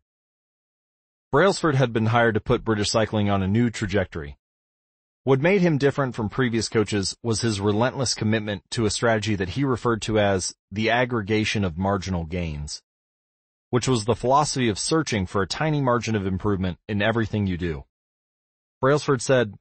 Brailsford 1.31 1.75
had 1.75 1.93
been 1.93 2.07
hired 2.07 2.33
to 2.33 2.41
put 2.41 2.65
British 2.65 2.89
cycling 2.89 3.29
on 3.29 3.43
a 3.43 3.47
new 3.47 3.69
trajectory. 3.69 4.39
What 5.23 5.39
made 5.39 5.61
him 5.61 5.77
different 5.77 6.15
from 6.15 6.27
previous 6.27 6.69
coaches 6.69 7.15
was 7.21 7.41
his 7.41 7.61
relentless 7.61 8.15
commitment 8.15 8.63
to 8.71 8.87
a 8.87 8.89
strategy 8.89 9.35
that 9.35 9.49
he 9.49 9.63
referred 9.63 10.01
to 10.03 10.17
as 10.17 10.55
the 10.71 10.89
aggregation 10.89 11.63
of 11.63 11.77
marginal 11.77 12.23
gains 12.23 12.81
which 13.69 13.87
was 13.87 14.05
the 14.05 14.15
philosophy 14.15 14.69
of 14.69 14.79
searching 14.79 15.25
for 15.25 15.41
a 15.41 15.47
tiny 15.47 15.81
margin 15.81 16.15
of 16.15 16.25
improvement 16.25 16.77
in 16.87 17.01
everything 17.01 17.47
you 17.47 17.57
do. 17.57 17.83
Brailsford 18.81 19.21
said, 19.21 19.55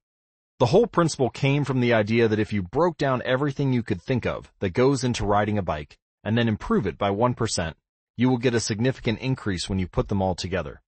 the 0.60 0.66
whole 0.66 0.86
principle 0.86 1.30
came 1.30 1.64
from 1.64 1.80
the 1.80 1.92
idea 1.92 2.28
that 2.28 2.38
if 2.38 2.52
you 2.52 2.62
broke 2.62 2.96
down 2.96 3.22
everything 3.24 3.72
you 3.72 3.82
could 3.82 4.00
think 4.00 4.24
of 4.24 4.52
that 4.60 4.70
goes 4.70 5.02
into 5.02 5.26
riding 5.26 5.58
a 5.58 5.62
bike 5.62 5.98
and 6.22 6.38
then 6.38 6.46
improve 6.46 6.86
it 6.86 6.96
by 6.96 7.10
1%, 7.10 7.74
you 8.16 8.28
will 8.28 8.38
get 8.38 8.54
a 8.54 8.60
significant 8.60 9.18
increase 9.18 9.68
when 9.68 9.80
you 9.80 9.88
put 9.88 10.08
them 10.08 10.22
all 10.22 10.36
together. 10.36 10.80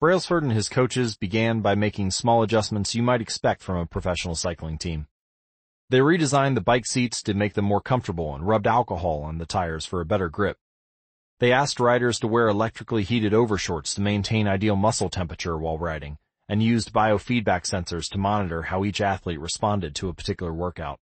Brailsford 0.00 0.44
and 0.44 0.52
his 0.52 0.68
coaches 0.68 1.16
began 1.16 1.60
by 1.60 1.74
making 1.74 2.12
small 2.12 2.42
adjustments 2.42 2.94
you 2.94 3.02
might 3.02 3.20
expect 3.20 3.62
from 3.62 3.78
a 3.78 3.86
professional 3.86 4.36
cycling 4.36 4.78
team. 4.78 5.08
They 5.90 5.98
redesigned 5.98 6.54
the 6.54 6.60
bike 6.60 6.86
seats 6.86 7.22
to 7.24 7.34
make 7.34 7.54
them 7.54 7.64
more 7.64 7.80
comfortable 7.80 8.34
and 8.34 8.46
rubbed 8.46 8.66
alcohol 8.66 9.22
on 9.22 9.38
the 9.38 9.46
tires 9.46 9.84
for 9.84 10.00
a 10.00 10.06
better 10.06 10.28
grip. 10.28 10.58
They 11.40 11.52
asked 11.52 11.80
riders 11.80 12.18
to 12.20 12.28
wear 12.28 12.48
electrically 12.48 13.02
heated 13.02 13.32
overshorts 13.32 13.94
to 13.94 14.00
maintain 14.00 14.46
ideal 14.46 14.76
muscle 14.76 15.10
temperature 15.10 15.58
while 15.58 15.78
riding, 15.78 16.18
and 16.48 16.62
used 16.62 16.92
biofeedback 16.92 17.64
sensors 17.64 18.08
to 18.10 18.18
monitor 18.18 18.62
how 18.62 18.84
each 18.84 19.00
athlete 19.00 19.40
responded 19.40 19.94
to 19.96 20.08
a 20.08 20.14
particular 20.14 20.52
workout. 20.52 21.00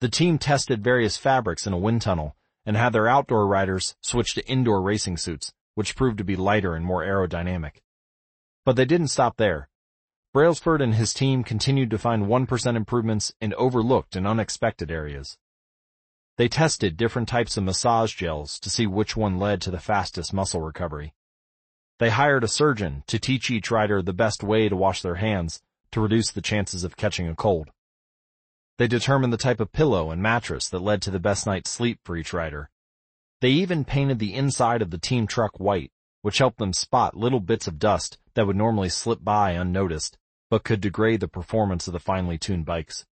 The 0.00 0.08
team 0.08 0.38
tested 0.38 0.82
various 0.82 1.16
fabrics 1.16 1.66
in 1.66 1.72
a 1.72 1.78
wind 1.78 2.02
tunnel 2.02 2.36
and 2.66 2.76
had 2.76 2.92
their 2.92 3.08
outdoor 3.08 3.46
riders 3.46 3.94
switch 4.00 4.34
to 4.34 4.46
indoor 4.48 4.82
racing 4.82 5.16
suits, 5.16 5.52
which 5.74 5.94
proved 5.94 6.18
to 6.18 6.24
be 6.24 6.36
lighter 6.36 6.74
and 6.74 6.84
more 6.84 7.04
aerodynamic. 7.04 7.82
But 8.64 8.74
they 8.74 8.84
didn't 8.84 9.08
stop 9.08 9.36
there. 9.36 9.68
Brailsford 10.34 10.82
and 10.82 10.96
his 10.96 11.14
team 11.14 11.44
continued 11.44 11.90
to 11.90 11.98
find 11.98 12.26
1% 12.26 12.76
improvements 12.76 13.32
in 13.40 13.54
overlooked 13.54 14.16
and 14.16 14.26
unexpected 14.26 14.90
areas. 14.90 15.38
They 16.36 16.48
tested 16.48 16.96
different 16.96 17.28
types 17.28 17.56
of 17.56 17.64
massage 17.64 18.14
gels 18.14 18.60
to 18.60 18.68
see 18.68 18.86
which 18.86 19.16
one 19.16 19.38
led 19.38 19.62
to 19.62 19.70
the 19.70 19.80
fastest 19.80 20.34
muscle 20.34 20.60
recovery. 20.60 21.14
They 21.98 22.10
hired 22.10 22.44
a 22.44 22.48
surgeon 22.48 23.04
to 23.06 23.18
teach 23.18 23.50
each 23.50 23.70
rider 23.70 24.02
the 24.02 24.12
best 24.12 24.42
way 24.42 24.68
to 24.68 24.76
wash 24.76 25.00
their 25.00 25.14
hands 25.14 25.62
to 25.92 26.00
reduce 26.00 26.30
the 26.30 26.42
chances 26.42 26.84
of 26.84 26.96
catching 26.96 27.26
a 27.26 27.34
cold. 27.34 27.70
They 28.76 28.86
determined 28.86 29.32
the 29.32 29.38
type 29.38 29.60
of 29.60 29.72
pillow 29.72 30.10
and 30.10 30.22
mattress 30.22 30.68
that 30.68 30.82
led 30.82 31.00
to 31.02 31.10
the 31.10 31.18
best 31.18 31.46
night's 31.46 31.70
sleep 31.70 32.00
for 32.04 32.16
each 32.16 32.34
rider. 32.34 32.68
They 33.40 33.50
even 33.50 33.86
painted 33.86 34.18
the 34.18 34.34
inside 34.34 34.82
of 34.82 34.90
the 34.90 34.98
team 34.98 35.26
truck 35.26 35.58
white, 35.58 35.90
which 36.20 36.38
helped 36.38 36.58
them 36.58 36.74
spot 36.74 37.16
little 37.16 37.40
bits 37.40 37.66
of 37.66 37.78
dust 37.78 38.18
that 38.34 38.46
would 38.46 38.56
normally 38.56 38.90
slip 38.90 39.24
by 39.24 39.52
unnoticed, 39.52 40.18
but 40.50 40.64
could 40.64 40.82
degrade 40.82 41.20
the 41.20 41.28
performance 41.28 41.86
of 41.86 41.94
the 41.94 42.00
finely 42.00 42.36
tuned 42.36 42.66
bikes. 42.66 43.06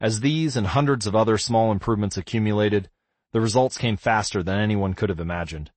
As 0.00 0.20
these 0.20 0.56
and 0.56 0.66
hundreds 0.66 1.06
of 1.06 1.16
other 1.16 1.38
small 1.38 1.72
improvements 1.72 2.16
accumulated, 2.16 2.88
the 3.32 3.40
results 3.40 3.76
came 3.76 3.96
faster 3.96 4.42
than 4.42 4.60
anyone 4.60 4.94
could 4.94 5.08
have 5.08 5.18
imagined. 5.18 5.70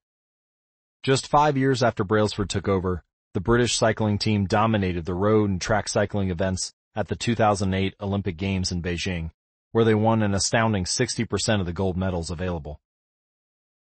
Just 1.02 1.28
five 1.28 1.58
years 1.58 1.82
after 1.82 2.04
Brailsford 2.04 2.50
took 2.50 2.68
over, 2.68 3.04
the 3.34 3.40
British 3.40 3.76
cycling 3.76 4.20
team 4.20 4.46
dominated 4.46 5.06
the 5.06 5.16
road 5.16 5.50
and 5.50 5.60
track 5.60 5.90
cycling 5.90 6.30
events 6.30 6.74
at 6.96 7.08
the 7.08 7.16
2008 7.16 7.96
Olympic 8.00 8.38
Games 8.38 8.72
in 8.72 8.82
Beijing, 8.82 9.32
where 9.72 9.86
they 9.86 9.96
won 9.96 10.22
an 10.22 10.36
astounding 10.36 10.84
60% 10.84 11.60
of 11.60 11.66
the 11.66 11.74
gold 11.74 11.98
medals 11.98 12.30
available. 12.30 12.80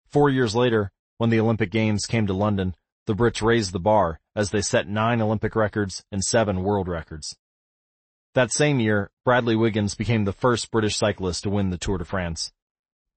Four 0.06 0.30
years 0.30 0.54
later, 0.54 0.92
when 1.18 1.30
the 1.30 1.40
Olympic 1.40 1.70
Games 1.72 2.06
came 2.06 2.26
to 2.28 2.32
London, 2.32 2.76
the 3.06 3.14
Brits 3.14 3.42
raised 3.42 3.72
the 3.72 3.80
bar 3.80 4.20
as 4.36 4.50
they 4.50 4.62
set 4.62 4.86
nine 4.86 5.20
Olympic 5.20 5.56
records 5.56 6.04
and 6.12 6.22
seven 6.22 6.62
world 6.62 6.86
records. 6.86 7.36
That 8.34 8.52
same 8.52 8.78
year, 8.78 9.10
Bradley 9.24 9.56
Wiggins 9.56 9.96
became 9.96 10.24
the 10.24 10.32
first 10.32 10.70
British 10.70 10.96
cyclist 10.96 11.42
to 11.42 11.50
win 11.50 11.70
the 11.70 11.78
Tour 11.78 11.98
de 11.98 12.04
France. 12.04 12.52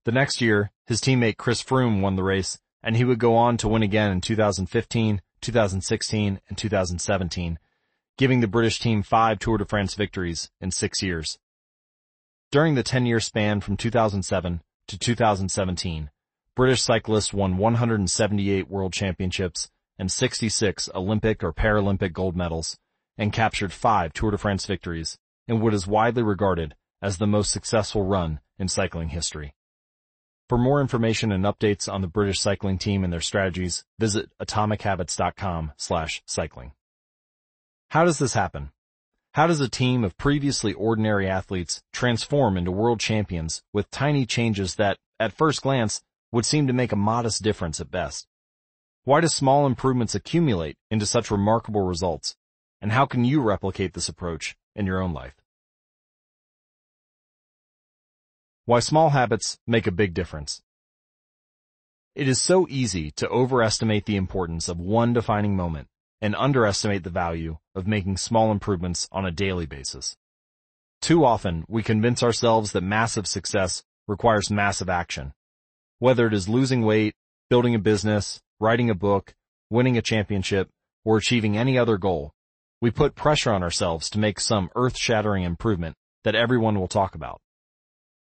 The 0.06 0.12
next 0.12 0.42
year, 0.42 0.72
his 0.88 1.02
teammate 1.02 1.38
Chris 1.38 1.62
Froome 1.62 2.02
won 2.02 2.16
the 2.16 2.24
race, 2.24 2.58
and 2.82 2.98
he 2.98 3.04
would 3.04 3.20
go 3.20 3.36
on 3.36 3.58
to 3.58 3.68
win 3.68 3.84
again 3.84 4.12
in 4.12 4.22
2015, 4.22 5.22
2016, 5.40 6.42
and 6.50 6.58
2017, 6.58 7.60
giving 8.18 8.40
the 8.40 8.48
British 8.48 8.80
team 8.80 9.04
five 9.04 9.38
Tour 9.38 9.60
de 9.60 9.66
France 9.66 9.94
victories 9.94 10.50
in 10.60 10.72
six 10.72 11.04
years. 11.04 11.38
During 12.52 12.74
the 12.74 12.84
10-year 12.84 13.20
span 13.20 13.62
from 13.62 13.78
2007 13.78 14.62
to 14.88 14.98
2017, 14.98 16.10
British 16.56 16.82
cyclists 16.82 17.34
won 17.34 17.58
178 17.58 18.68
world 18.68 18.94
championships 18.94 19.70
and 20.00 20.12
66 20.12 20.90
Olympic 20.96 21.44
or 21.44 21.54
Paralympic 21.54 22.14
gold 22.14 22.36
medals, 22.36 22.80
and 23.18 23.34
captured 23.34 23.74
five 23.74 24.14
Tour 24.14 24.32
de 24.32 24.38
France 24.38 24.66
victories 24.66 25.18
in 25.48 25.60
what 25.60 25.74
is 25.74 25.88
widely 25.88 26.24
regarded 26.24 26.76
as 27.02 27.18
the 27.18 27.28
most 27.28 27.52
successful 27.52 28.04
run 28.06 28.40
in 28.58 28.68
cycling 28.68 29.10
history. 29.10 29.54
For 30.50 30.58
more 30.58 30.82
information 30.82 31.32
and 31.32 31.46
updates 31.46 31.92
on 31.92 32.02
the 32.02 32.08
British 32.08 32.40
cycling 32.40 32.78
team 32.78 33.04
and 33.04 33.12
their 33.12 33.22
strategies, 33.22 33.86
visit 34.00 34.30
atomichabits.com 34.42 35.74
slash 35.78 36.22
cycling. 36.26 36.74
How 37.90 38.06
does 38.06 38.20
this 38.20 38.34
happen? 38.34 38.72
How 39.34 39.48
does 39.48 39.62
a 39.62 39.70
team 39.70 40.04
of 40.04 40.18
previously 40.18 40.74
ordinary 40.74 41.28
athletes 41.28 41.82
transform 41.92 42.58
into 42.58 42.72
world 42.72 43.00
champions 43.00 43.64
with 43.74 43.90
tiny 43.90 44.26
changes 44.26 44.76
that, 44.76 45.00
at 45.20 45.34
first 45.34 45.62
glance, 45.64 46.04
would 46.32 46.46
seem 46.46 46.68
to 46.68 46.74
make 46.74 46.92
a 46.92 46.96
modest 46.96 47.42
difference 47.42 47.80
at 47.80 47.90
best? 47.90 48.28
Why 49.06 49.22
do 49.22 49.28
small 49.28 49.66
improvements 49.66 50.14
accumulate 50.16 50.78
into 50.92 51.06
such 51.06 51.32
remarkable 51.32 51.82
results? 51.82 52.36
And 52.84 52.92
how 52.92 53.06
can 53.06 53.24
you 53.24 53.40
replicate 53.40 53.94
this 53.94 54.10
approach 54.10 54.58
in 54.76 54.86
your 54.86 55.02
own 55.02 55.14
life? 55.14 55.36
Why 58.66 58.82
small 58.82 59.12
habits 59.12 59.58
make 59.66 59.88
a 59.88 59.92
big 59.92 60.14
difference. 60.14 60.62
It 62.14 62.28
is 62.28 62.42
so 62.42 62.68
easy 62.70 63.10
to 63.12 63.30
overestimate 63.30 64.06
the 64.06 64.18
importance 64.18 64.68
of 64.68 64.82
one 64.82 65.14
defining 65.14 65.56
moment 65.56 65.88
and 66.22 66.36
underestimate 66.36 67.06
the 67.06 67.10
value 67.10 67.58
of 67.74 67.88
making 67.88 68.18
small 68.18 68.52
improvements 68.52 69.08
on 69.14 69.26
a 69.26 69.32
daily 69.32 69.66
basis. 69.66 70.18
Too 71.02 71.24
often, 71.24 71.64
we 71.70 71.84
convince 71.84 72.22
ourselves 72.22 72.74
that 72.74 72.84
massive 72.84 73.28
success 73.28 73.82
requires 74.10 74.52
massive 74.52 74.90
action. 74.90 75.32
Whether 76.00 76.28
it 76.28 76.34
is 76.34 76.50
losing 76.50 76.82
weight, 76.82 77.16
building 77.50 77.76
a 77.76 77.80
business, 77.80 78.42
writing 78.60 78.90
a 78.90 78.94
book, 78.94 79.34
winning 79.70 79.98
a 79.98 80.02
championship, 80.02 80.70
or 81.06 81.16
achieving 81.16 81.58
any 81.58 81.78
other 81.78 81.98
goal, 81.98 82.33
we 82.84 82.92
put 82.92 83.16
pressure 83.16 83.54
on 83.54 83.64
ourselves 83.64 84.10
to 84.10 84.20
make 84.20 84.38
some 84.42 84.70
earth-shattering 84.76 85.46
improvement 85.46 85.96
that 86.26 86.36
everyone 86.36 86.78
will 86.78 86.90
talk 86.90 87.16
about. 87.16 87.40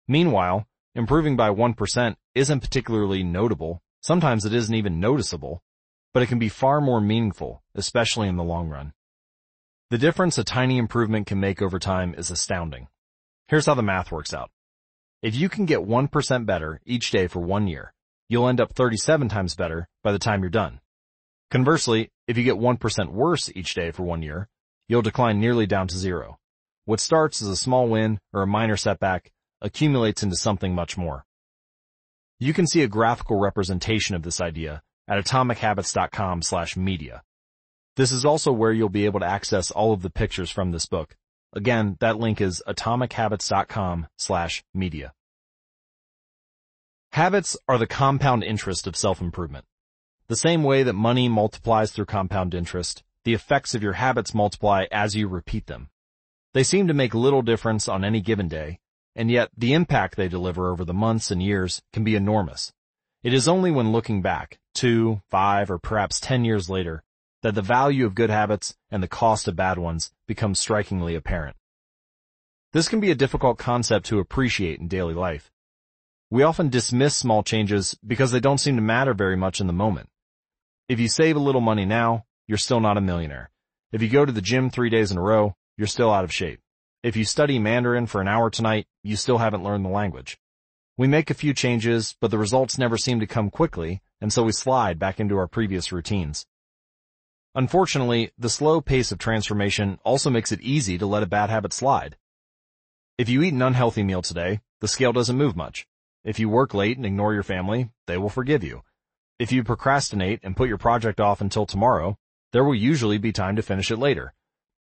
Meanwhile, 0.06 0.66
improving 0.94 1.34
by 1.34 1.48
1% 1.48 2.16
isn't 2.34 2.60
particularly 2.60 3.22
notable, 3.22 3.80
sometimes 4.02 4.44
it 4.44 4.52
isn't 4.52 4.74
even 4.74 5.00
noticeable, 5.00 5.62
but 6.12 6.22
it 6.22 6.26
can 6.26 6.38
be 6.38 6.50
far 6.50 6.82
more 6.82 7.00
meaningful, 7.00 7.62
especially 7.74 8.28
in 8.28 8.36
the 8.36 8.44
long 8.44 8.68
run. 8.68 8.92
The 9.88 9.96
difference 9.96 10.36
a 10.36 10.44
tiny 10.44 10.76
improvement 10.76 11.26
can 11.26 11.40
make 11.40 11.62
over 11.62 11.78
time 11.78 12.14
is 12.18 12.30
astounding. 12.30 12.88
Here's 13.48 13.64
how 13.64 13.72
the 13.72 13.82
math 13.82 14.12
works 14.12 14.34
out. 14.34 14.50
If 15.22 15.34
you 15.34 15.48
can 15.48 15.64
get 15.64 15.80
1% 15.80 16.44
better 16.44 16.82
each 16.84 17.10
day 17.10 17.28
for 17.28 17.40
one 17.40 17.66
year, 17.66 17.94
you'll 18.28 18.46
end 18.46 18.60
up 18.60 18.74
37 18.74 19.30
times 19.30 19.54
better 19.54 19.88
by 20.02 20.12
the 20.12 20.18
time 20.18 20.42
you're 20.42 20.50
done. 20.50 20.80
Conversely, 21.50 22.10
if 22.28 22.38
you 22.38 22.44
get 22.44 22.56
1% 22.56 23.12
worse 23.12 23.50
each 23.54 23.74
day 23.74 23.90
for 23.90 24.04
one 24.04 24.22
year, 24.22 24.48
you'll 24.88 25.02
decline 25.02 25.40
nearly 25.40 25.66
down 25.66 25.88
to 25.88 25.98
zero. 25.98 26.38
What 26.84 27.00
starts 27.00 27.42
as 27.42 27.48
a 27.48 27.56
small 27.56 27.88
win 27.88 28.20
or 28.32 28.42
a 28.42 28.46
minor 28.46 28.76
setback 28.76 29.32
accumulates 29.60 30.22
into 30.22 30.36
something 30.36 30.74
much 30.74 30.96
more. 30.96 31.24
You 32.38 32.54
can 32.54 32.66
see 32.66 32.82
a 32.82 32.88
graphical 32.88 33.38
representation 33.38 34.14
of 34.14 34.22
this 34.22 34.40
idea 34.40 34.82
at 35.08 35.22
atomichabits.com 35.22 36.42
slash 36.42 36.76
media. 36.76 37.22
This 37.96 38.12
is 38.12 38.24
also 38.24 38.52
where 38.52 38.72
you'll 38.72 38.88
be 38.88 39.04
able 39.04 39.20
to 39.20 39.26
access 39.26 39.70
all 39.70 39.92
of 39.92 40.02
the 40.02 40.10
pictures 40.10 40.50
from 40.50 40.70
this 40.70 40.86
book. 40.86 41.16
Again, 41.52 41.96
that 42.00 42.18
link 42.18 42.40
is 42.40 42.62
atomichabits.com 42.66 44.06
slash 44.16 44.62
media. 44.72 45.12
Habits 47.12 47.56
are 47.68 47.76
the 47.76 47.88
compound 47.88 48.44
interest 48.44 48.86
of 48.86 48.96
self-improvement. 48.96 49.64
The 50.30 50.36
same 50.36 50.62
way 50.62 50.84
that 50.84 50.92
money 50.92 51.28
multiplies 51.28 51.90
through 51.90 52.04
compound 52.04 52.54
interest, 52.54 53.02
the 53.24 53.34
effects 53.34 53.74
of 53.74 53.82
your 53.82 53.94
habits 53.94 54.32
multiply 54.32 54.86
as 54.92 55.16
you 55.16 55.26
repeat 55.26 55.66
them. 55.66 55.88
They 56.54 56.62
seem 56.62 56.86
to 56.86 56.94
make 56.94 57.14
little 57.14 57.42
difference 57.42 57.88
on 57.88 58.04
any 58.04 58.20
given 58.20 58.46
day, 58.46 58.78
and 59.16 59.28
yet 59.28 59.50
the 59.56 59.72
impact 59.72 60.14
they 60.14 60.28
deliver 60.28 60.70
over 60.70 60.84
the 60.84 60.94
months 60.94 61.32
and 61.32 61.42
years 61.42 61.82
can 61.92 62.04
be 62.04 62.14
enormous. 62.14 62.72
It 63.24 63.34
is 63.34 63.48
only 63.48 63.72
when 63.72 63.90
looking 63.90 64.22
back, 64.22 64.60
two, 64.72 65.20
five, 65.28 65.68
or 65.68 65.80
perhaps 65.80 66.20
ten 66.20 66.44
years 66.44 66.70
later, 66.70 67.02
that 67.42 67.56
the 67.56 67.60
value 67.60 68.06
of 68.06 68.14
good 68.14 68.30
habits 68.30 68.76
and 68.88 69.02
the 69.02 69.08
cost 69.08 69.48
of 69.48 69.56
bad 69.56 69.78
ones 69.78 70.12
becomes 70.28 70.60
strikingly 70.60 71.16
apparent. 71.16 71.56
This 72.72 72.88
can 72.88 73.00
be 73.00 73.10
a 73.10 73.16
difficult 73.16 73.58
concept 73.58 74.06
to 74.06 74.20
appreciate 74.20 74.78
in 74.78 74.86
daily 74.86 75.14
life. 75.14 75.50
We 76.30 76.44
often 76.44 76.68
dismiss 76.68 77.16
small 77.16 77.42
changes 77.42 77.98
because 78.06 78.30
they 78.30 78.38
don't 78.38 78.58
seem 78.58 78.76
to 78.76 78.80
matter 78.80 79.12
very 79.12 79.36
much 79.36 79.60
in 79.60 79.66
the 79.66 79.72
moment. 79.72 80.08
If 80.90 80.98
you 80.98 81.06
save 81.06 81.36
a 81.36 81.38
little 81.38 81.60
money 81.60 81.84
now, 81.84 82.24
you're 82.48 82.58
still 82.58 82.80
not 82.80 82.96
a 82.96 83.00
millionaire. 83.00 83.52
If 83.92 84.02
you 84.02 84.08
go 84.08 84.24
to 84.24 84.32
the 84.32 84.42
gym 84.42 84.70
three 84.70 84.90
days 84.90 85.12
in 85.12 85.18
a 85.18 85.22
row, 85.22 85.54
you're 85.76 85.86
still 85.86 86.10
out 86.10 86.24
of 86.24 86.32
shape. 86.32 86.58
If 87.04 87.16
you 87.16 87.24
study 87.24 87.60
Mandarin 87.60 88.08
for 88.08 88.20
an 88.20 88.26
hour 88.26 88.50
tonight, 88.50 88.88
you 89.04 89.14
still 89.14 89.38
haven't 89.38 89.62
learned 89.62 89.84
the 89.84 89.88
language. 89.88 90.36
We 90.96 91.06
make 91.06 91.30
a 91.30 91.34
few 91.34 91.54
changes, 91.54 92.16
but 92.20 92.32
the 92.32 92.38
results 92.38 92.76
never 92.76 92.98
seem 92.98 93.20
to 93.20 93.28
come 93.28 93.50
quickly, 93.50 94.02
and 94.20 94.32
so 94.32 94.42
we 94.42 94.50
slide 94.50 94.98
back 94.98 95.20
into 95.20 95.36
our 95.36 95.46
previous 95.46 95.92
routines. 95.92 96.44
Unfortunately, 97.54 98.32
the 98.36 98.50
slow 98.50 98.80
pace 98.80 99.12
of 99.12 99.18
transformation 99.18 100.00
also 100.02 100.28
makes 100.28 100.50
it 100.50 100.60
easy 100.60 100.98
to 100.98 101.06
let 101.06 101.22
a 101.22 101.26
bad 101.26 101.50
habit 101.50 101.72
slide. 101.72 102.16
If 103.16 103.28
you 103.28 103.42
eat 103.42 103.54
an 103.54 103.62
unhealthy 103.62 104.02
meal 104.02 104.22
today, 104.22 104.58
the 104.80 104.88
scale 104.88 105.12
doesn't 105.12 105.38
move 105.38 105.54
much. 105.54 105.86
If 106.24 106.40
you 106.40 106.48
work 106.48 106.74
late 106.74 106.96
and 106.96 107.06
ignore 107.06 107.32
your 107.32 107.44
family, 107.44 107.90
they 108.08 108.18
will 108.18 108.28
forgive 108.28 108.64
you. 108.64 108.82
If 109.40 109.52
you 109.52 109.64
procrastinate 109.64 110.40
and 110.42 110.54
put 110.54 110.68
your 110.68 110.76
project 110.76 111.18
off 111.18 111.40
until 111.40 111.64
tomorrow, 111.64 112.18
there 112.52 112.62
will 112.62 112.74
usually 112.74 113.16
be 113.16 113.32
time 113.32 113.56
to 113.56 113.62
finish 113.62 113.90
it 113.90 113.96
later. 113.96 114.34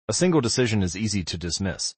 A 0.10 0.14
single 0.14 0.42
decision 0.42 0.84
is 0.84 0.98
easy 0.98 1.24
to 1.24 1.38
dismiss. 1.38 1.96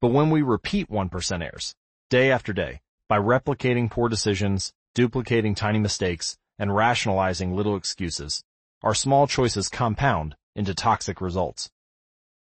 But 0.00 0.08
when 0.08 0.30
we 0.30 0.42
repeat 0.42 0.90
1% 0.90 1.44
errors, 1.44 1.76
day 2.08 2.32
after 2.32 2.52
day, 2.52 2.80
by 3.08 3.18
replicating 3.20 3.88
poor 3.88 4.08
decisions, 4.08 4.72
duplicating 4.96 5.54
tiny 5.54 5.78
mistakes, 5.78 6.36
and 6.58 6.74
rationalizing 6.74 7.54
little 7.54 7.76
excuses, 7.76 8.42
our 8.82 8.92
small 8.92 9.28
choices 9.28 9.68
compound 9.68 10.34
into 10.56 10.74
toxic 10.74 11.20
results. 11.20 11.70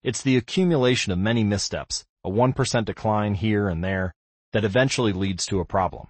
It's 0.04 0.22
the 0.22 0.36
accumulation 0.36 1.10
of 1.10 1.18
many 1.18 1.42
missteps, 1.42 2.04
a 2.22 2.30
1% 2.30 2.84
decline 2.84 3.34
here 3.34 3.68
and 3.68 3.82
there, 3.82 4.14
that 4.52 4.64
eventually 4.64 5.12
leads 5.12 5.46
to 5.46 5.58
a 5.58 5.64
problem. 5.64 6.06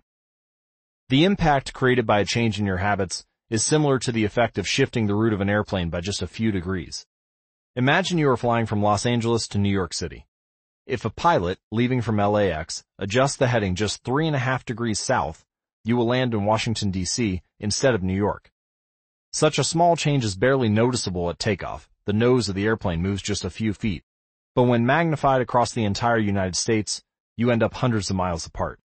The 1.08 1.22
impact 1.22 1.72
created 1.72 2.04
by 2.04 2.18
a 2.18 2.24
change 2.24 2.58
in 2.58 2.66
your 2.66 2.78
habits 2.78 3.24
is 3.48 3.64
similar 3.64 4.00
to 4.00 4.10
the 4.10 4.24
effect 4.24 4.58
of 4.58 4.66
shifting 4.66 5.06
the 5.06 5.14
route 5.14 5.32
of 5.32 5.40
an 5.40 5.48
airplane 5.48 5.88
by 5.88 6.00
just 6.00 6.20
a 6.20 6.26
few 6.26 6.50
degrees. 6.50 7.06
Imagine 7.76 8.18
you 8.18 8.28
are 8.28 8.36
flying 8.36 8.66
from 8.66 8.82
Los 8.82 9.06
Angeles 9.06 9.46
to 9.48 9.58
New 9.58 9.70
York 9.70 9.94
City. 9.94 10.26
If 10.84 11.04
a 11.04 11.10
pilot, 11.10 11.60
leaving 11.70 12.00
from 12.00 12.16
LAX, 12.16 12.82
adjusts 12.98 13.36
the 13.36 13.46
heading 13.46 13.76
just 13.76 14.02
three 14.02 14.26
and 14.26 14.34
a 14.34 14.40
half 14.40 14.64
degrees 14.64 14.98
south, 14.98 15.44
you 15.84 15.96
will 15.96 16.06
land 16.06 16.34
in 16.34 16.44
Washington 16.44 16.90
DC 16.90 17.40
instead 17.60 17.94
of 17.94 18.02
New 18.02 18.16
York. 18.16 18.50
Such 19.32 19.60
a 19.60 19.64
small 19.64 19.94
change 19.94 20.24
is 20.24 20.34
barely 20.34 20.68
noticeable 20.68 21.30
at 21.30 21.38
takeoff. 21.38 21.88
The 22.06 22.14
nose 22.14 22.48
of 22.48 22.56
the 22.56 22.64
airplane 22.64 23.00
moves 23.00 23.22
just 23.22 23.44
a 23.44 23.50
few 23.50 23.72
feet. 23.74 24.02
But 24.56 24.64
when 24.64 24.84
magnified 24.84 25.40
across 25.40 25.70
the 25.70 25.84
entire 25.84 26.18
United 26.18 26.56
States, 26.56 27.04
you 27.36 27.52
end 27.52 27.62
up 27.62 27.74
hundreds 27.74 28.10
of 28.10 28.16
miles 28.16 28.44
apart. 28.44 28.80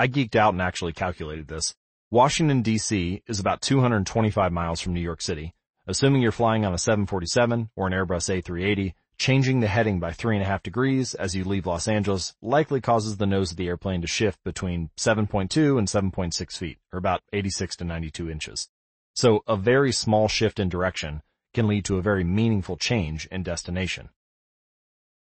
I 0.00 0.08
geeked 0.08 0.34
out 0.34 0.54
and 0.54 0.62
actually 0.62 0.94
calculated 0.94 1.46
this. 1.46 1.74
Washington 2.10 2.62
DC 2.62 3.20
is 3.26 3.38
about 3.38 3.60
225 3.60 4.50
miles 4.50 4.80
from 4.80 4.94
New 4.94 5.00
York 5.02 5.20
City. 5.20 5.52
Assuming 5.86 6.22
you're 6.22 6.32
flying 6.32 6.64
on 6.64 6.72
a 6.72 6.78
747 6.78 7.68
or 7.76 7.86
an 7.86 7.92
Airbus 7.92 8.42
A380, 8.42 8.94
changing 9.18 9.60
the 9.60 9.66
heading 9.66 10.00
by 10.00 10.12
three 10.12 10.36
and 10.36 10.42
a 10.42 10.48
half 10.48 10.62
degrees 10.62 11.12
as 11.12 11.36
you 11.36 11.44
leave 11.44 11.66
Los 11.66 11.86
Angeles 11.86 12.34
likely 12.40 12.80
causes 12.80 13.18
the 13.18 13.26
nose 13.26 13.50
of 13.50 13.58
the 13.58 13.68
airplane 13.68 14.00
to 14.00 14.06
shift 14.06 14.42
between 14.42 14.88
7.2 14.96 15.76
and 15.76 15.86
7.6 15.86 16.56
feet, 16.56 16.78
or 16.94 16.98
about 16.98 17.20
86 17.34 17.76
to 17.76 17.84
92 17.84 18.30
inches. 18.30 18.70
So 19.14 19.44
a 19.46 19.54
very 19.54 19.92
small 19.92 20.28
shift 20.28 20.58
in 20.58 20.70
direction 20.70 21.20
can 21.52 21.68
lead 21.68 21.84
to 21.84 21.98
a 21.98 22.02
very 22.02 22.24
meaningful 22.24 22.78
change 22.78 23.26
in 23.26 23.42
destination. 23.42 24.08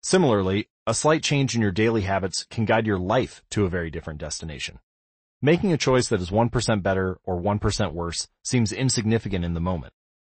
Similarly, 0.02 0.68
a 0.86 0.94
slight 0.94 1.22
change 1.22 1.54
in 1.54 1.60
your 1.60 1.70
daily 1.70 2.02
habits 2.02 2.44
can 2.44 2.64
guide 2.64 2.86
your 2.86 2.98
life 2.98 3.42
to 3.50 3.64
a 3.64 3.68
very 3.68 3.90
different 3.90 4.18
destination. 4.18 4.78
Making 5.42 5.72
a 5.72 5.78
choice 5.78 6.08
that 6.08 6.20
is 6.20 6.30
1% 6.30 6.82
better 6.82 7.18
or 7.24 7.40
1% 7.40 7.92
worse 7.92 8.28
seems 8.42 8.72
insignificant 8.72 9.44
in 9.44 9.54
the 9.54 9.60
moment. 9.60 9.92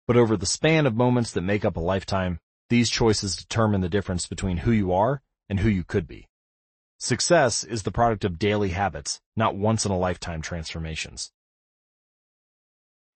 But 0.06 0.16
over 0.16 0.36
the 0.36 0.46
span 0.46 0.84
of 0.86 0.96
moments 0.96 1.32
that 1.32 1.42
make 1.42 1.64
up 1.64 1.76
a 1.76 1.80
lifetime, 1.80 2.40
these 2.70 2.90
choices 2.90 3.36
determine 3.36 3.80
the 3.80 3.88
difference 3.88 4.26
between 4.26 4.58
who 4.58 4.72
you 4.72 4.92
are 4.92 5.22
and 5.48 5.60
who 5.60 5.68
you 5.68 5.84
could 5.84 6.08
be. 6.08 6.28
Success 6.98 7.62
is 7.62 7.82
the 7.82 7.92
product 7.92 8.24
of 8.24 8.38
daily 8.38 8.70
habits, 8.70 9.20
not 9.36 9.56
once 9.56 9.84
in 9.84 9.92
a 9.92 9.98
lifetime 9.98 10.42
transformations. 10.42 11.32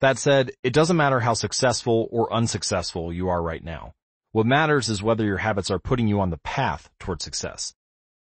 That 0.01 0.19
said, 0.19 0.53
it 0.63 0.73
doesn't 0.73 0.97
matter 0.97 1.21
how 1.21 1.35
successful 1.35 2.09
or 2.13 2.33
unsuccessful 2.33 3.13
you 3.13 3.29
are 3.29 3.43
right 3.43 3.65
now. 3.65 3.95
What 4.37 4.45
matters 4.45 4.91
is 4.91 5.03
whether 5.03 5.25
your 5.25 5.39
habits 5.39 5.71
are 5.71 5.79
putting 5.79 6.09
you 6.09 6.21
on 6.21 6.29
the 6.29 6.37
path 6.37 6.91
toward 6.99 7.23
success. 7.23 7.73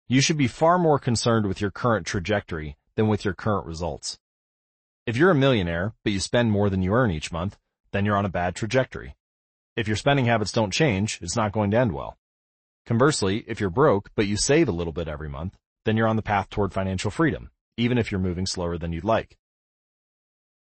You 0.09 0.20
should 0.20 0.37
be 0.37 0.46
far 0.46 0.77
more 0.77 0.98
concerned 0.98 1.46
with 1.46 1.62
your 1.62 1.70
current 1.70 2.07
trajectory 2.07 2.77
than 2.96 3.09
with 3.09 3.25
your 3.25 3.33
current 3.33 3.64
results. 3.64 4.18
If 5.07 5.16
you're 5.16 5.31
a 5.31 5.35
millionaire, 5.35 5.94
but 6.05 6.12
you 6.12 6.20
spend 6.20 6.53
more 6.53 6.68
than 6.68 6.83
you 6.83 6.92
earn 6.92 7.11
each 7.11 7.33
month, 7.33 7.57
then 7.92 8.05
you're 8.05 8.18
on 8.18 8.27
a 8.27 8.29
bad 8.29 8.55
trajectory. 8.55 9.16
If 9.75 9.88
your 9.88 9.96
spending 9.96 10.27
habits 10.27 10.53
don't 10.53 10.70
change, 10.70 11.18
it's 11.22 11.35
not 11.35 11.51
going 11.51 11.70
to 11.70 11.79
end 11.79 11.92
well. 11.92 12.18
Conversely, 12.85 13.46
if 13.46 13.59
you're 13.59 13.70
broke, 13.70 14.11
but 14.14 14.27
you 14.27 14.37
save 14.37 14.68
a 14.68 14.70
little 14.70 14.92
bit 14.92 15.09
every 15.09 15.31
month, 15.31 15.57
then 15.87 15.96
you're 15.96 16.09
on 16.09 16.16
the 16.16 16.20
path 16.20 16.51
toward 16.51 16.75
financial 16.75 17.11
freedom, 17.11 17.51
even 17.79 17.96
if 17.96 18.12
you're 18.12 18.20
moving 18.20 18.44
slower 18.44 18.77
than 18.77 18.92
you'd 18.92 19.03
like. 19.03 19.38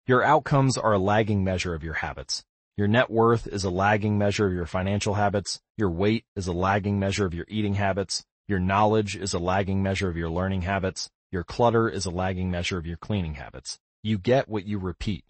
Your 0.07 0.23
outcomes 0.23 0.77
are 0.77 0.93
a 0.93 0.97
lagging 0.97 1.43
measure 1.43 1.73
of 1.73 1.83
your 1.83 1.95
habits. 1.95 2.45
Your 2.77 2.89
net 2.89 3.09
worth 3.09 3.47
is 3.47 3.63
a 3.63 3.69
lagging 3.69 4.17
measure 4.17 4.47
of 4.47 4.53
your 4.53 4.65
financial 4.65 5.13
habits. 5.13 5.61
Your 5.77 5.89
weight 5.89 6.25
is 6.35 6.47
a 6.47 6.51
lagging 6.51 6.99
measure 6.99 7.25
of 7.25 7.33
your 7.33 7.45
eating 7.47 7.75
habits. 7.75 8.25
Your 8.49 8.59
knowledge 8.59 9.15
is 9.15 9.33
a 9.33 9.39
lagging 9.39 9.81
measure 9.81 10.09
of 10.09 10.17
your 10.17 10.29
learning 10.29 10.63
habits. 10.63 11.09
Your 11.31 11.45
clutter 11.45 11.87
is 11.87 12.05
a 12.05 12.11
lagging 12.11 12.51
measure 12.51 12.77
of 12.77 12.85
your 12.85 12.97
cleaning 12.97 13.35
habits. 13.35 13.79
You 14.03 14.17
get 14.17 14.49
what 14.49 14.65
you 14.65 14.77
repeat. 14.77 15.23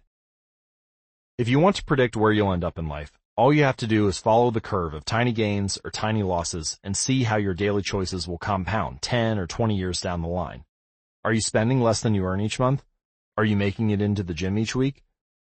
If 1.38 1.48
you 1.48 1.60
want 1.60 1.76
to 1.76 1.86
predict 1.86 2.16
where 2.16 2.32
you'll 2.32 2.52
end 2.52 2.64
up 2.64 2.80
in 2.80 2.88
life, 2.88 3.12
all 3.38 3.54
you 3.54 3.64
have 3.64 3.78
to 3.78 3.88
do 3.88 4.08
is 4.08 4.18
follow 4.18 4.50
the 4.50 4.60
curve 4.60 4.96
of 4.96 5.06
tiny 5.06 5.32
gains 5.32 5.78
or 5.86 5.92
tiny 5.92 6.24
losses 6.24 6.80
and 6.84 6.98
see 6.98 7.26
how 7.26 7.36
your 7.36 7.54
daily 7.54 7.84
choices 7.84 8.28
will 8.28 8.40
compound 8.40 9.04
10 9.04 9.38
or 9.38 9.46
20 9.46 9.78
years 9.78 10.02
down 10.02 10.24
the 10.24 10.28
line. 10.28 10.64
Are 11.24 11.34
you 11.34 11.42
spending 11.42 11.80
less 11.80 12.02
than 12.02 12.16
you 12.16 12.26
earn 12.26 12.42
each 12.42 12.58
month? 12.58 12.84
Are 13.38 13.46
you 13.46 13.56
making 13.56 13.92
it 13.92 14.02
into 14.02 14.24
the 14.24 14.34
gym 14.34 14.58
each 14.58 14.76
week? 14.76 15.05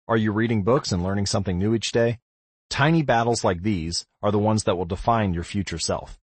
Are 0.09 0.17
you 0.17 0.31
reading 0.31 0.63
books 0.63 0.93
and 0.93 1.03
learning 1.03 1.27
something 1.27 1.59
new 1.59 1.75
each 1.75 1.91
day? 1.91 2.21
Tiny 2.71 3.03
battles 3.03 3.43
like 3.43 3.63
these 3.63 4.07
are 4.23 4.31
the 4.31 4.39
ones 4.39 4.63
that 4.63 4.77
will 4.77 4.85
define 4.85 5.35
your 5.35 5.43
future 5.43 5.81
self. 5.81 6.21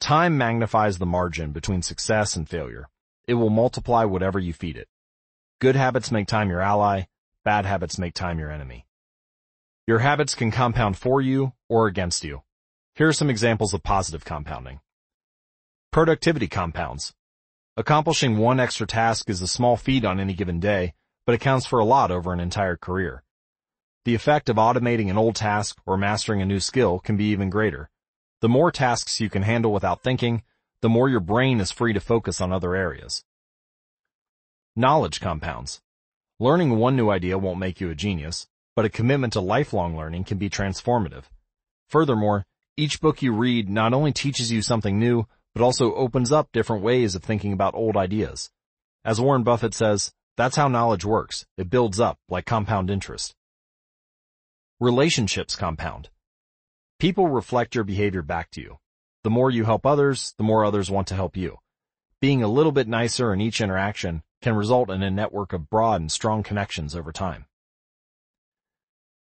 Time 0.00 0.38
magnifies 0.38 0.96
the 0.96 1.04
margin 1.04 1.52
between 1.52 1.82
success 1.82 2.36
and 2.36 2.48
failure. 2.48 2.88
It 3.28 3.34
will 3.34 3.50
multiply 3.50 4.04
whatever 4.04 4.38
you 4.38 4.54
feed 4.54 4.78
it. 4.78 4.88
Good 5.60 5.76
habits 5.76 6.10
make 6.10 6.26
time 6.26 6.48
your 6.48 6.62
ally. 6.62 7.02
Bad 7.44 7.66
habits 7.66 7.98
make 7.98 8.14
time 8.14 8.38
your 8.38 8.50
enemy. 8.50 8.86
Your 9.86 9.98
habits 9.98 10.34
can 10.34 10.50
compound 10.50 10.96
for 10.96 11.20
you 11.20 11.52
or 11.68 11.86
against 11.86 12.24
you. 12.24 12.40
Here 12.94 13.08
are 13.08 13.12
some 13.12 13.28
examples 13.28 13.74
of 13.74 13.82
positive 13.82 14.24
compounding. 14.24 14.80
Productivity 15.92 16.48
compounds. 16.48 17.12
Accomplishing 17.76 18.38
one 18.38 18.58
extra 18.58 18.86
task 18.86 19.28
is 19.28 19.42
a 19.42 19.46
small 19.46 19.76
feat 19.76 20.06
on 20.06 20.18
any 20.18 20.32
given 20.32 20.60
day, 20.60 20.94
but 21.26 21.34
accounts 21.34 21.66
for 21.66 21.78
a 21.78 21.84
lot 21.84 22.10
over 22.10 22.32
an 22.32 22.40
entire 22.40 22.76
career. 22.76 23.22
The 24.04 24.14
effect 24.14 24.48
of 24.48 24.56
automating 24.56 25.10
an 25.10 25.18
old 25.18 25.36
task 25.36 25.78
or 25.86 25.96
mastering 25.96 26.40
a 26.40 26.46
new 26.46 26.60
skill 26.60 26.98
can 26.98 27.16
be 27.16 27.24
even 27.26 27.50
greater. 27.50 27.90
The 28.40 28.48
more 28.48 28.70
tasks 28.70 29.20
you 29.20 29.28
can 29.28 29.42
handle 29.42 29.72
without 29.72 30.02
thinking, 30.02 30.42
the 30.80 30.88
more 30.88 31.08
your 31.08 31.20
brain 31.20 31.60
is 31.60 31.70
free 31.70 31.92
to 31.92 32.00
focus 32.00 32.40
on 32.40 32.52
other 32.52 32.74
areas. 32.74 33.22
Knowledge 34.74 35.20
compounds. 35.20 35.82
Learning 36.38 36.78
one 36.78 36.96
new 36.96 37.10
idea 37.10 37.36
won't 37.36 37.58
make 37.58 37.80
you 37.80 37.90
a 37.90 37.94
genius, 37.94 38.46
but 38.74 38.86
a 38.86 38.88
commitment 38.88 39.34
to 39.34 39.40
lifelong 39.40 39.94
learning 39.96 40.24
can 40.24 40.38
be 40.38 40.48
transformative. 40.48 41.24
Furthermore, 41.88 42.46
each 42.78 43.00
book 43.02 43.20
you 43.20 43.34
read 43.34 43.68
not 43.68 43.92
only 43.92 44.12
teaches 44.12 44.50
you 44.50 44.62
something 44.62 44.98
new, 44.98 45.26
but 45.54 45.62
also 45.62 45.92
opens 45.94 46.32
up 46.32 46.48
different 46.52 46.82
ways 46.82 47.14
of 47.14 47.22
thinking 47.22 47.52
about 47.52 47.74
old 47.74 47.96
ideas. 47.96 48.50
As 49.04 49.20
Warren 49.20 49.42
Buffett 49.42 49.74
says, 49.74 50.12
that's 50.40 50.56
how 50.56 50.68
knowledge 50.68 51.04
works. 51.04 51.44
It 51.58 51.68
builds 51.68 52.00
up 52.00 52.18
like 52.30 52.46
compound 52.46 52.90
interest. 52.90 53.34
Relationships 54.80 55.54
compound. 55.54 56.08
People 56.98 57.28
reflect 57.28 57.74
your 57.74 57.84
behavior 57.84 58.22
back 58.22 58.50
to 58.52 58.62
you. 58.62 58.78
The 59.22 59.28
more 59.28 59.50
you 59.50 59.64
help 59.64 59.84
others, 59.84 60.32
the 60.38 60.42
more 60.44 60.64
others 60.64 60.90
want 60.90 61.08
to 61.08 61.14
help 61.14 61.36
you. 61.36 61.58
Being 62.22 62.42
a 62.42 62.48
little 62.48 62.72
bit 62.72 62.88
nicer 62.88 63.34
in 63.34 63.42
each 63.42 63.60
interaction 63.60 64.22
can 64.40 64.54
result 64.54 64.88
in 64.88 65.02
a 65.02 65.10
network 65.10 65.52
of 65.52 65.68
broad 65.68 66.00
and 66.00 66.10
strong 66.10 66.42
connections 66.42 66.96
over 66.96 67.12
time. 67.12 67.44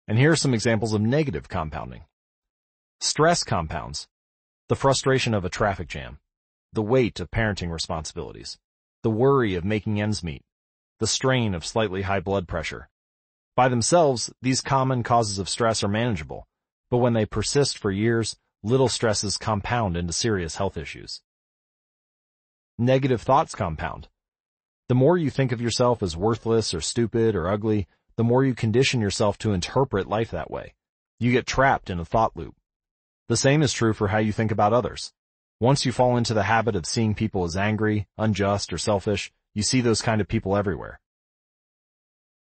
And 0.07 0.19
here 0.19 0.33
are 0.33 0.37
some 0.37 0.53
examples 0.53 0.93
of 0.93 1.01
negative 1.01 1.49
compounding. 1.49 2.05
Stress 3.01 3.43
compounds 3.43 4.07
the 4.69 4.77
frustration 4.77 5.33
of 5.33 5.47
a 5.47 5.49
traffic 5.49 5.89
jam, 5.89 6.19
the 6.75 6.83
weight 6.83 7.21
of 7.21 7.31
parenting 7.31 7.73
responsibilities, 7.73 8.59
the 9.03 9.11
worry 9.11 9.55
of 9.55 9.65
making 9.65 9.99
ends 9.99 10.23
meet, 10.23 10.43
the 10.99 11.07
strain 11.07 11.55
of 11.55 11.67
slightly 11.67 12.03
high 12.03 12.21
blood 12.21 12.49
pressure. 12.49 12.89
By 13.55 13.69
themselves, 13.69 14.33
these 14.43 14.61
common 14.61 15.03
causes 15.03 15.39
of 15.39 15.49
stress 15.49 15.83
are 15.83 15.89
manageable, 15.89 16.47
but 16.91 16.99
when 16.99 17.15
they 17.15 17.27
persist 17.27 17.79
for 17.79 17.91
years, 17.91 18.37
little 18.63 18.89
stresses 18.89 19.39
compound 19.39 19.97
into 19.97 20.13
serious 20.13 20.57
health 20.57 20.77
issues. 20.77 21.23
Negative 22.79 23.23
thoughts 23.23 23.55
compound. 23.55 24.09
The 24.89 24.95
more 24.95 25.17
you 25.17 25.31
think 25.31 25.53
of 25.53 25.61
yourself 25.61 26.03
as 26.03 26.17
worthless 26.17 26.75
or 26.75 26.81
stupid 26.81 27.35
or 27.35 27.49
ugly, 27.49 27.89
the 28.17 28.25
more 28.25 28.45
you 28.45 28.55
condition 28.55 29.01
yourself 29.01 29.39
to 29.39 29.53
interpret 29.53 30.09
life 30.09 30.31
that 30.31 30.51
way. 30.51 30.75
You 31.19 31.33
get 31.33 31.47
trapped 31.47 31.91
in 31.91 31.99
a 31.99 32.05
thought 32.05 32.37
loop. 32.37 32.55
The 33.29 33.37
same 33.37 33.63
is 33.63 33.73
true 33.73 33.93
for 33.93 34.09
how 34.09 34.19
you 34.19 34.33
think 34.33 34.53
about 34.53 34.73
others. 34.73 35.13
Once 35.59 35.87
you 35.87 35.93
fall 35.93 36.17
into 36.17 36.35
the 36.35 36.43
habit 36.43 36.77
of 36.77 36.85
seeing 36.87 37.15
people 37.15 37.45
as 37.45 37.57
angry, 37.57 38.07
unjust, 38.19 38.73
or 38.73 38.79
selfish, 38.79 39.33
you 39.57 39.63
see 39.63 39.81
those 39.81 40.03
kind 40.03 40.21
of 40.21 40.29
people 40.29 40.55
everywhere. 40.55 41.01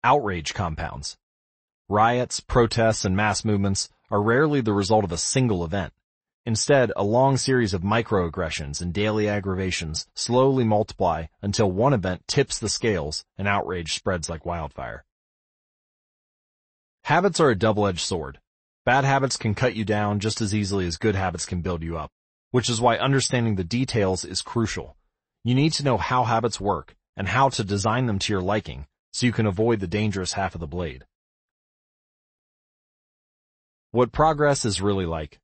Outrage 0.04 0.54
compounds. 0.54 1.18
Riots, 1.90 2.40
protests, 2.40 3.04
and 3.04 3.18
mass 3.18 3.44
movements 3.44 3.90
are 4.12 4.22
rarely 4.22 4.62
the 4.62 4.74
result 4.74 5.04
of 5.04 5.12
a 5.12 5.18
single 5.18 5.66
event. 5.66 5.92
Instead, 6.46 6.92
a 6.96 7.04
long 7.04 7.36
series 7.36 7.74
of 7.74 7.82
microaggressions 7.82 8.80
and 8.80 8.94
daily 8.94 9.28
aggravations 9.28 10.06
slowly 10.14 10.64
multiply 10.64 11.26
until 11.42 11.72
one 11.72 11.94
event 11.94 12.28
tips 12.28 12.60
the 12.60 12.70
scales 12.70 13.26
and 13.40 13.48
outrage 13.48 13.96
spreads 13.96 14.30
like 14.30 14.46
wildfire. 14.46 15.04
Habits 17.06 17.40
are 17.40 17.50
a 17.50 17.58
double-edged 17.58 18.00
sword. 18.00 18.40
Bad 18.86 19.04
habits 19.04 19.36
can 19.36 19.56
cut 19.56 19.76
you 19.76 19.84
down 19.84 20.20
just 20.20 20.42
as 20.42 20.54
easily 20.54 20.86
as 20.86 20.98
good 20.98 21.16
habits 21.16 21.48
can 21.48 21.62
build 21.62 21.82
you 21.82 21.98
up, 21.98 22.12
which 22.52 22.70
is 22.70 22.80
why 22.80 22.98
understanding 22.98 23.56
the 23.56 23.64
details 23.64 24.24
is 24.24 24.44
crucial. 24.44 24.96
You 25.44 25.56
need 25.56 25.74
to 25.74 25.84
know 25.84 25.98
how 25.98 26.26
habits 26.26 26.62
work 26.62 26.96
and 27.20 27.28
how 27.28 27.50
to 27.50 27.66
design 27.66 28.06
them 28.06 28.18
to 28.18 28.32
your 28.32 28.42
liking 28.42 28.88
so 29.12 29.26
you 29.26 29.34
can 29.34 29.46
avoid 29.46 29.82
the 29.82 29.88
dangerous 29.88 30.34
half 30.34 30.56
of 30.56 30.62
the 30.62 30.68
blade. 30.68 31.04
What 33.92 34.14
progress 34.14 34.64
is 34.64 34.82
really 34.82 35.06
like. 35.06 35.40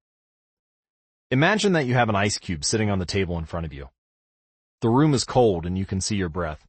Imagine 1.31 1.73
that 1.73 1.85
you 1.85 1.93
have 1.95 2.07
an 2.07 2.15
ice 2.15 2.37
cube 2.37 2.63
sitting 2.63 2.89
on 2.89 2.99
the 2.99 3.05
table 3.05 3.37
in 3.37 3.43
front 3.43 3.65
of 3.65 3.73
you. 3.73 3.89
The 4.79 4.89
room 4.89 5.13
is 5.13 5.25
cold 5.25 5.65
and 5.65 5.77
you 5.77 5.85
can 5.85 5.99
see 5.99 6.15
your 6.15 6.29
breath. 6.29 6.65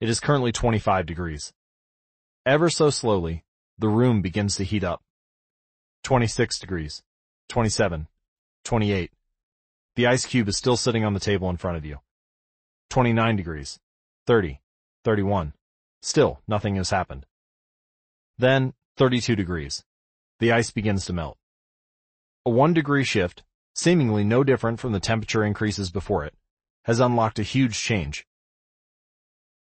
It 0.00 0.08
is 0.08 0.18
currently 0.18 0.50
25 0.50 1.06
degrees. 1.06 1.52
Ever 2.44 2.68
so 2.68 2.90
slowly, 2.90 3.44
the 3.78 3.88
room 3.88 4.22
begins 4.22 4.56
to 4.56 4.64
heat 4.64 4.82
up. 4.82 5.02
26 6.02 6.58
degrees, 6.58 7.04
27, 7.48 8.08
28. 8.64 9.12
The 9.94 10.06
ice 10.08 10.26
cube 10.26 10.48
is 10.48 10.56
still 10.56 10.76
sitting 10.76 11.04
on 11.04 11.14
the 11.14 11.20
table 11.20 11.48
in 11.48 11.58
front 11.58 11.76
of 11.76 11.84
you. 11.84 11.98
29 12.90 13.36
degrees, 13.36 13.78
30, 14.26 14.60
31. 15.04 15.52
Still, 16.00 16.40
nothing 16.46 16.76
has 16.76 16.90
happened. 16.90 17.26
Then, 18.38 18.74
32 18.96 19.34
degrees. 19.34 19.84
The 20.38 20.52
ice 20.52 20.70
begins 20.70 21.04
to 21.06 21.12
melt. 21.12 21.38
A 22.46 22.50
one 22.50 22.72
degree 22.72 23.04
shift, 23.04 23.42
seemingly 23.74 24.24
no 24.24 24.44
different 24.44 24.80
from 24.80 24.92
the 24.92 25.00
temperature 25.00 25.44
increases 25.44 25.90
before 25.90 26.24
it, 26.24 26.34
has 26.84 27.00
unlocked 27.00 27.38
a 27.38 27.44
huge 27.44 27.78
change. 27.78 28.26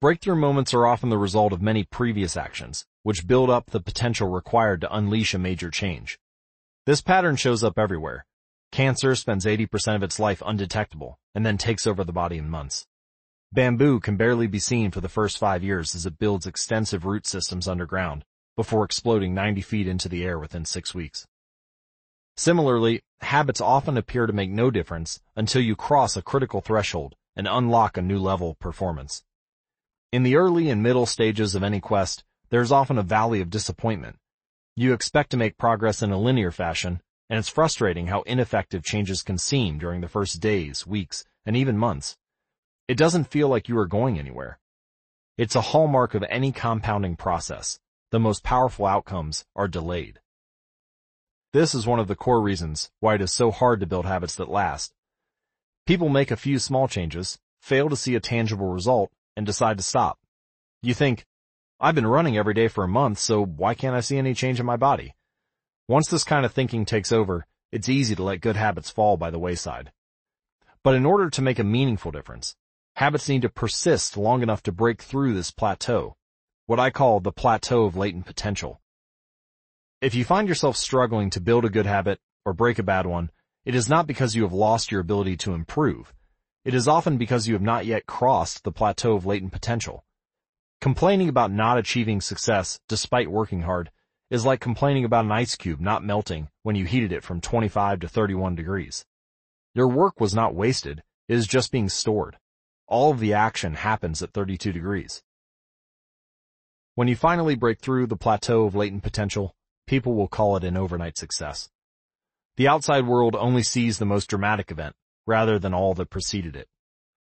Breakthrough 0.01 0.35
moments 0.35 0.73
are 0.73 0.87
often 0.87 1.09
the 1.09 1.17
result 1.17 1.53
of 1.53 1.61
many 1.61 1.83
previous 1.83 2.35
actions, 2.35 2.85
which 3.03 3.27
build 3.27 3.49
up 3.49 3.69
the 3.69 3.79
potential 3.79 4.29
required 4.29 4.81
to 4.81 4.95
unleash 4.95 5.33
a 5.33 5.39
major 5.39 5.69
change. 5.69 6.17
This 6.85 7.01
pattern 7.01 7.35
shows 7.35 7.63
up 7.63 7.77
everywhere. 7.77 8.25
Cancer 8.71 9.15
spends 9.15 9.45
80% 9.45 9.95
of 9.95 10.03
its 10.03 10.19
life 10.19 10.41
undetectable 10.45 11.19
and 11.35 11.45
then 11.45 11.57
takes 11.57 11.85
over 11.85 12.03
the 12.03 12.11
body 12.11 12.37
in 12.37 12.49
months. 12.49 12.87
Bamboo 13.53 13.99
can 13.99 14.15
barely 14.15 14.47
be 14.47 14.59
seen 14.59 14.91
for 14.91 15.01
the 15.01 15.09
first 15.09 15.37
five 15.37 15.61
years 15.61 15.93
as 15.93 16.05
it 16.05 16.17
builds 16.17 16.47
extensive 16.47 17.03
root 17.03 17.27
systems 17.27 17.67
underground 17.67 18.23
before 18.55 18.85
exploding 18.85 19.33
90 19.33 19.61
feet 19.61 19.87
into 19.87 20.07
the 20.07 20.23
air 20.23 20.39
within 20.39 20.63
six 20.63 20.95
weeks. 20.95 21.27
Similarly, 22.37 23.01
habits 23.19 23.59
often 23.59 23.97
appear 23.97 24.25
to 24.25 24.31
make 24.31 24.49
no 24.49 24.71
difference 24.71 25.19
until 25.35 25.61
you 25.61 25.75
cross 25.75 26.15
a 26.15 26.21
critical 26.21 26.61
threshold 26.61 27.15
and 27.35 27.45
unlock 27.45 27.97
a 27.97 28.01
new 28.01 28.19
level 28.19 28.51
of 28.51 28.59
performance. 28.59 29.21
In 30.13 30.23
the 30.23 30.37
early 30.37 30.69
and 30.69 30.81
middle 30.81 31.05
stages 31.05 31.53
of 31.53 31.61
any 31.61 31.81
quest, 31.81 32.23
there 32.51 32.61
is 32.61 32.71
often 32.71 32.97
a 32.97 33.03
valley 33.03 33.41
of 33.41 33.49
disappointment. 33.49 34.15
You 34.77 34.93
expect 34.93 35.29
to 35.31 35.37
make 35.37 35.57
progress 35.57 36.01
in 36.01 36.11
a 36.11 36.17
linear 36.17 36.51
fashion, 36.51 37.01
and 37.29 37.37
it's 37.37 37.49
frustrating 37.49 38.07
how 38.07 38.21
ineffective 38.21 38.83
changes 38.83 39.23
can 39.23 39.37
seem 39.37 39.77
during 39.77 39.99
the 39.99 40.07
first 40.07 40.39
days, 40.39 40.87
weeks, 40.87 41.25
and 41.45 41.57
even 41.57 41.77
months. 41.77 42.15
It 42.91 42.97
doesn't 42.97 43.31
feel 43.31 43.47
like 43.47 43.69
you 43.69 43.77
are 43.77 43.85
going 43.85 44.19
anywhere. 44.19 44.59
It's 45.37 45.55
a 45.55 45.61
hallmark 45.71 46.13
of 46.13 46.25
any 46.27 46.51
compounding 46.51 47.15
process. 47.15 47.79
The 48.09 48.19
most 48.19 48.43
powerful 48.43 48.85
outcomes 48.85 49.45
are 49.55 49.69
delayed. 49.69 50.19
This 51.53 51.73
is 51.73 51.87
one 51.87 51.99
of 51.99 52.09
the 52.09 52.17
core 52.17 52.41
reasons 52.41 52.91
why 52.99 53.15
it 53.15 53.21
is 53.21 53.31
so 53.31 53.49
hard 53.49 53.79
to 53.79 53.85
build 53.85 54.05
habits 54.05 54.35
that 54.35 54.49
last. 54.49 54.91
People 55.87 56.09
make 56.09 56.31
a 56.31 56.35
few 56.35 56.59
small 56.59 56.89
changes, 56.89 57.39
fail 57.61 57.87
to 57.87 57.95
see 57.95 58.13
a 58.15 58.19
tangible 58.19 58.67
result, 58.67 59.09
and 59.37 59.45
decide 59.45 59.77
to 59.77 59.83
stop. 59.83 60.19
You 60.81 60.93
think, 60.93 61.25
I've 61.79 61.95
been 61.95 62.05
running 62.05 62.35
every 62.35 62.53
day 62.53 62.67
for 62.67 62.83
a 62.83 62.89
month, 62.89 63.19
so 63.19 63.41
why 63.41 63.73
can't 63.73 63.95
I 63.95 64.01
see 64.01 64.17
any 64.17 64.33
change 64.33 64.59
in 64.59 64.65
my 64.65 64.75
body? 64.75 65.15
Once 65.87 66.09
this 66.09 66.25
kind 66.25 66.45
of 66.45 66.51
thinking 66.51 66.83
takes 66.83 67.13
over, 67.13 67.47
it's 67.71 67.87
easy 67.87 68.15
to 68.15 68.23
let 68.23 68.41
good 68.41 68.57
habits 68.57 68.89
fall 68.89 69.15
by 69.15 69.29
the 69.29 69.39
wayside. 69.39 69.93
But 70.83 70.95
in 70.95 71.05
order 71.05 71.29
to 71.29 71.41
make 71.41 71.57
a 71.57 71.63
meaningful 71.63 72.11
difference, 72.11 72.57
Habits 72.95 73.29
need 73.29 73.41
to 73.41 73.49
persist 73.49 74.17
long 74.17 74.43
enough 74.43 74.61
to 74.63 74.71
break 74.71 75.01
through 75.01 75.33
this 75.33 75.49
plateau, 75.49 76.15
what 76.67 76.79
I 76.79 76.89
call 76.89 77.19
the 77.19 77.31
plateau 77.31 77.85
of 77.85 77.95
latent 77.95 78.25
potential. 78.25 78.81
If 80.01 80.13
you 80.13 80.23
find 80.23 80.47
yourself 80.47 80.75
struggling 80.77 81.29
to 81.31 81.41
build 81.41 81.65
a 81.65 81.69
good 81.69 81.85
habit 81.85 82.19
or 82.45 82.53
break 82.53 82.79
a 82.79 82.83
bad 82.83 83.05
one, 83.05 83.31
it 83.65 83.75
is 83.75 83.89
not 83.89 84.07
because 84.07 84.35
you 84.35 84.43
have 84.43 84.53
lost 84.53 84.91
your 84.91 85.01
ability 85.01 85.37
to 85.37 85.53
improve. 85.53 86.13
It 86.65 86.73
is 86.73 86.87
often 86.87 87.17
because 87.17 87.47
you 87.47 87.53
have 87.53 87.61
not 87.61 87.85
yet 87.85 88.05
crossed 88.05 88.63
the 88.63 88.71
plateau 88.71 89.13
of 89.13 89.25
latent 89.25 89.51
potential. 89.51 90.05
Complaining 90.79 91.29
about 91.29 91.51
not 91.51 91.77
achieving 91.77 92.21
success 92.21 92.79
despite 92.87 93.31
working 93.31 93.61
hard 93.61 93.89
is 94.29 94.45
like 94.45 94.59
complaining 94.59 95.05
about 95.05 95.25
an 95.25 95.31
ice 95.31 95.55
cube 95.55 95.79
not 95.79 96.03
melting 96.03 96.49
when 96.63 96.75
you 96.75 96.85
heated 96.85 97.11
it 97.11 97.23
from 97.23 97.41
25 97.41 98.01
to 98.01 98.07
31 98.07 98.55
degrees. 98.55 99.05
Your 99.73 99.87
work 99.87 100.19
was 100.19 100.35
not 100.35 100.53
wasted, 100.53 101.03
it 101.27 101.35
is 101.35 101.47
just 101.47 101.71
being 101.71 101.89
stored 101.89 102.37
all 102.91 103.11
of 103.11 103.21
the 103.21 103.33
action 103.33 103.75
happens 103.75 104.21
at 104.21 104.33
32 104.33 104.73
degrees. 104.73 105.23
When 106.95 107.07
you 107.07 107.15
finally 107.15 107.55
break 107.55 107.79
through 107.79 108.07
the 108.07 108.17
plateau 108.17 108.65
of 108.65 108.75
latent 108.75 109.01
potential, 109.01 109.55
people 109.87 110.13
will 110.13 110.27
call 110.27 110.57
it 110.57 110.65
an 110.65 110.75
overnight 110.75 111.17
success. 111.17 111.69
The 112.57 112.67
outside 112.67 113.07
world 113.07 113.33
only 113.33 113.63
sees 113.63 113.97
the 113.97 114.05
most 114.05 114.29
dramatic 114.29 114.71
event, 114.71 114.93
rather 115.25 115.57
than 115.57 115.73
all 115.73 115.93
that 115.93 116.09
preceded 116.09 116.57
it. 116.57 116.67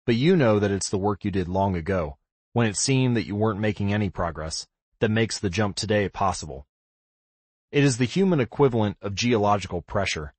But 0.05 0.13
you 0.13 0.35
know 0.35 0.59
that 0.59 0.69
it's 0.69 0.89
the 0.89 0.99
work 0.99 1.25
you 1.25 1.31
did 1.31 1.47
long 1.47 1.75
ago, 1.75 2.17
when 2.53 2.67
it 2.67 2.77
seemed 2.77 3.17
that 3.17 3.25
you 3.25 3.35
weren't 3.35 3.59
making 3.59 3.91
any 3.91 4.11
progress, 4.11 4.67
that 4.99 5.09
makes 5.09 5.39
the 5.39 5.49
jump 5.49 5.75
today 5.75 6.07
possible. 6.07 6.67
It 7.71 7.83
is 7.83 7.97
the 7.97 8.05
human 8.05 8.39
equivalent 8.39 8.97
of 9.01 9.15
geological 9.15 9.81
pressure. 9.81 10.35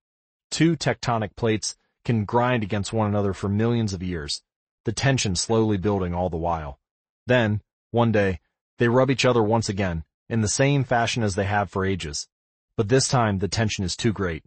Two 0.53 0.77
tectonic 0.77 1.35
plates 1.35 1.77
can 2.05 2.25
grind 2.25 2.63
against 2.63 2.93
one 2.93 3.09
another 3.09 3.33
for 3.33 3.49
millions 3.49 3.93
of 3.93 4.03
years, 4.03 4.43
the 4.89 4.93
tension 4.93 5.37
slowly 5.37 5.77
building 5.77 6.15
all 6.15 6.31
the 6.31 6.39
while. 6.39 6.81
Then, 7.27 7.61
one 7.91 8.11
day, 8.11 8.41
they 8.79 8.89
rub 8.89 9.11
each 9.11 9.27
other 9.27 9.43
once 9.43 9.69
again, 9.69 10.03
in 10.31 10.41
the 10.41 10.49
same 10.49 10.83
fashion 10.83 11.23
as 11.23 11.35
they 11.35 11.45
have 11.45 11.69
for 11.69 11.85
ages. 11.85 12.27
But 12.75 12.89
this 12.89 13.07
time 13.07 13.37
the 13.37 13.49
tension 13.49 13.85
is 13.85 13.95
too 13.95 14.15
great. 14.15 14.45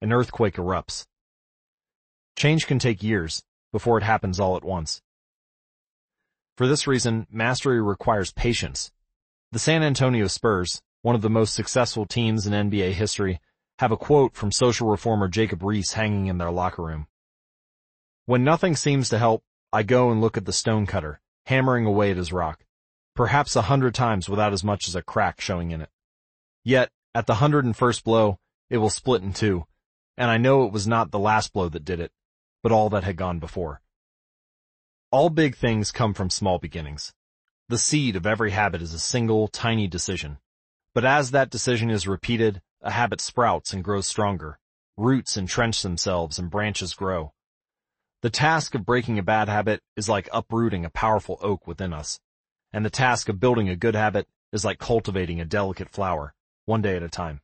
An 0.00 0.10
earthquake 0.10 0.54
erupts. 0.54 1.04
Change 2.34 2.66
can 2.66 2.78
take 2.78 3.02
years, 3.02 3.42
before 3.72 3.98
it 3.98 4.04
happens 4.04 4.40
all 4.40 4.56
at 4.56 4.64
once. 4.64 5.02
For 6.56 6.66
this 6.66 6.86
reason, 6.86 7.26
mastery 7.30 7.82
requires 7.82 8.32
patience. 8.32 8.90
The 9.52 9.58
San 9.58 9.82
Antonio 9.82 10.28
Spurs, 10.28 10.80
one 11.02 11.14
of 11.14 11.20
the 11.20 11.28
most 11.28 11.52
successful 11.52 12.06
teams 12.06 12.46
in 12.46 12.70
NBA 12.70 12.92
history, 12.92 13.38
have 13.80 13.92
a 13.92 13.98
quote 13.98 14.34
from 14.34 14.50
social 14.50 14.88
reformer 14.88 15.28
Jacob 15.28 15.60
Riis 15.60 15.92
hanging 15.92 16.28
in 16.28 16.38
their 16.38 16.50
locker 16.50 16.84
room. 16.84 17.06
When 18.24 18.44
nothing 18.44 18.76
seems 18.76 19.10
to 19.10 19.18
help, 19.18 19.44
I 19.74 19.82
go 19.82 20.12
and 20.12 20.20
look 20.20 20.36
at 20.36 20.44
the 20.44 20.52
stonecutter, 20.52 21.20
hammering 21.46 21.84
away 21.84 22.12
at 22.12 22.16
his 22.16 22.32
rock, 22.32 22.64
perhaps 23.16 23.56
a 23.56 23.62
hundred 23.62 23.92
times 23.92 24.28
without 24.28 24.52
as 24.52 24.62
much 24.62 24.86
as 24.86 24.94
a 24.94 25.02
crack 25.02 25.40
showing 25.40 25.72
in 25.72 25.80
it. 25.80 25.90
Yet, 26.62 26.90
at 27.12 27.26
the 27.26 27.34
hundred 27.34 27.64
and 27.64 27.76
first 27.76 28.04
blow, 28.04 28.38
it 28.70 28.78
will 28.78 28.88
split 28.88 29.24
in 29.24 29.32
two, 29.32 29.66
and 30.16 30.30
I 30.30 30.38
know 30.38 30.64
it 30.64 30.72
was 30.72 30.86
not 30.86 31.10
the 31.10 31.18
last 31.18 31.52
blow 31.52 31.68
that 31.68 31.84
did 31.84 31.98
it, 31.98 32.12
but 32.62 32.70
all 32.70 32.88
that 32.90 33.02
had 33.02 33.16
gone 33.16 33.40
before. 33.40 33.82
All 35.10 35.28
big 35.28 35.56
things 35.56 35.90
come 35.90 36.14
from 36.14 36.30
small 36.30 36.60
beginnings. 36.60 37.12
The 37.68 37.76
seed 37.76 38.14
of 38.14 38.26
every 38.26 38.52
habit 38.52 38.80
is 38.80 38.94
a 38.94 39.00
single, 39.00 39.48
tiny 39.48 39.88
decision. 39.88 40.38
But 40.94 41.04
as 41.04 41.32
that 41.32 41.50
decision 41.50 41.90
is 41.90 42.06
repeated, 42.06 42.62
a 42.80 42.92
habit 42.92 43.20
sprouts 43.20 43.72
and 43.72 43.82
grows 43.82 44.06
stronger. 44.06 44.60
Roots 44.96 45.36
entrench 45.36 45.82
themselves 45.82 46.38
and 46.38 46.48
branches 46.48 46.94
grow. 46.94 47.32
The 48.24 48.30
task 48.30 48.74
of 48.74 48.86
breaking 48.86 49.18
a 49.18 49.22
bad 49.22 49.50
habit 49.50 49.82
is 49.98 50.08
like 50.08 50.30
uprooting 50.32 50.86
a 50.86 50.88
powerful 50.88 51.38
oak 51.42 51.66
within 51.66 51.92
us. 51.92 52.20
And 52.72 52.82
the 52.82 52.88
task 52.88 53.28
of 53.28 53.38
building 53.38 53.68
a 53.68 53.76
good 53.76 53.94
habit 53.94 54.26
is 54.50 54.64
like 54.64 54.78
cultivating 54.78 55.42
a 55.42 55.44
delicate 55.44 55.90
flower, 55.90 56.32
one 56.64 56.80
day 56.80 56.96
at 56.96 57.02
a 57.02 57.10
time. 57.10 57.42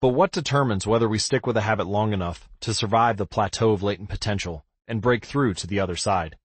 But 0.00 0.14
what 0.14 0.32
determines 0.32 0.86
whether 0.86 1.10
we 1.10 1.18
stick 1.18 1.46
with 1.46 1.58
a 1.58 1.60
habit 1.60 1.86
long 1.86 2.14
enough 2.14 2.48
to 2.60 2.72
survive 2.72 3.18
the 3.18 3.26
plateau 3.26 3.72
of 3.72 3.82
latent 3.82 4.08
potential 4.08 4.64
and 4.88 5.02
break 5.02 5.26
through 5.26 5.52
to 5.56 5.66
the 5.66 5.78
other 5.78 5.96
side? 5.96 6.38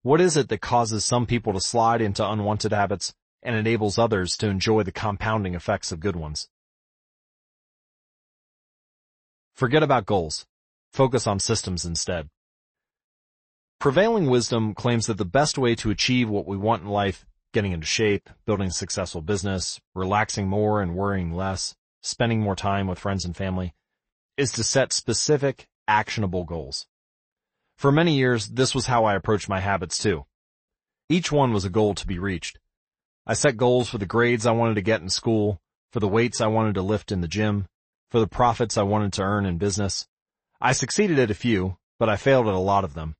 What 0.00 0.22
is 0.22 0.38
it 0.38 0.48
that 0.48 0.62
causes 0.62 1.04
some 1.04 1.26
people 1.26 1.52
to 1.52 1.60
slide 1.60 2.00
into 2.00 2.26
unwanted 2.26 2.72
habits 2.72 3.12
and 3.42 3.54
enables 3.54 3.98
others 3.98 4.38
to 4.38 4.48
enjoy 4.48 4.84
the 4.84 4.90
compounding 4.90 5.54
effects 5.54 5.92
of 5.92 6.00
good 6.00 6.16
ones? 6.16 6.48
Forget 9.54 9.82
about 9.82 10.06
goals. 10.06 10.46
Focus 10.94 11.26
on 11.26 11.40
systems 11.40 11.84
instead. 11.84 12.28
Prevailing 13.80 14.30
wisdom 14.30 14.74
claims 14.74 15.06
that 15.06 15.18
the 15.18 15.24
best 15.24 15.58
way 15.58 15.74
to 15.74 15.90
achieve 15.90 16.28
what 16.30 16.46
we 16.46 16.56
want 16.56 16.84
in 16.84 16.88
life, 16.88 17.26
getting 17.52 17.72
into 17.72 17.84
shape, 17.84 18.30
building 18.46 18.68
a 18.68 18.70
successful 18.70 19.20
business, 19.20 19.80
relaxing 19.96 20.46
more 20.46 20.80
and 20.80 20.94
worrying 20.94 21.32
less, 21.32 21.74
spending 22.00 22.40
more 22.40 22.54
time 22.54 22.86
with 22.86 23.00
friends 23.00 23.24
and 23.24 23.36
family, 23.36 23.74
is 24.36 24.52
to 24.52 24.62
set 24.62 24.92
specific, 24.92 25.66
actionable 25.88 26.44
goals. 26.44 26.86
For 27.76 27.90
many 27.90 28.14
years, 28.14 28.46
this 28.46 28.72
was 28.72 28.86
how 28.86 29.04
I 29.04 29.16
approached 29.16 29.48
my 29.48 29.58
habits 29.58 29.98
too. 29.98 30.26
Each 31.08 31.32
one 31.32 31.52
was 31.52 31.64
a 31.64 31.70
goal 31.70 31.96
to 31.96 32.06
be 32.06 32.20
reached. 32.20 32.60
I 33.26 33.34
set 33.34 33.56
goals 33.56 33.88
for 33.88 33.98
the 33.98 34.06
grades 34.06 34.46
I 34.46 34.52
wanted 34.52 34.76
to 34.76 34.80
get 34.80 35.00
in 35.00 35.08
school, 35.08 35.60
for 35.90 35.98
the 35.98 36.06
weights 36.06 36.40
I 36.40 36.46
wanted 36.46 36.76
to 36.76 36.82
lift 36.82 37.10
in 37.10 37.20
the 37.20 37.26
gym, 37.26 37.66
for 38.12 38.20
the 38.20 38.28
profits 38.28 38.78
I 38.78 38.84
wanted 38.84 39.12
to 39.14 39.22
earn 39.22 39.44
in 39.44 39.58
business, 39.58 40.06
I 40.60 40.72
succeeded 40.72 41.18
at 41.18 41.30
a 41.30 41.34
few, 41.34 41.76
but 41.98 42.08
I 42.08 42.16
failed 42.16 42.48
at 42.48 42.54
a 42.54 42.58
lot 42.58 42.84
of 42.84 42.94
them. 42.94 43.16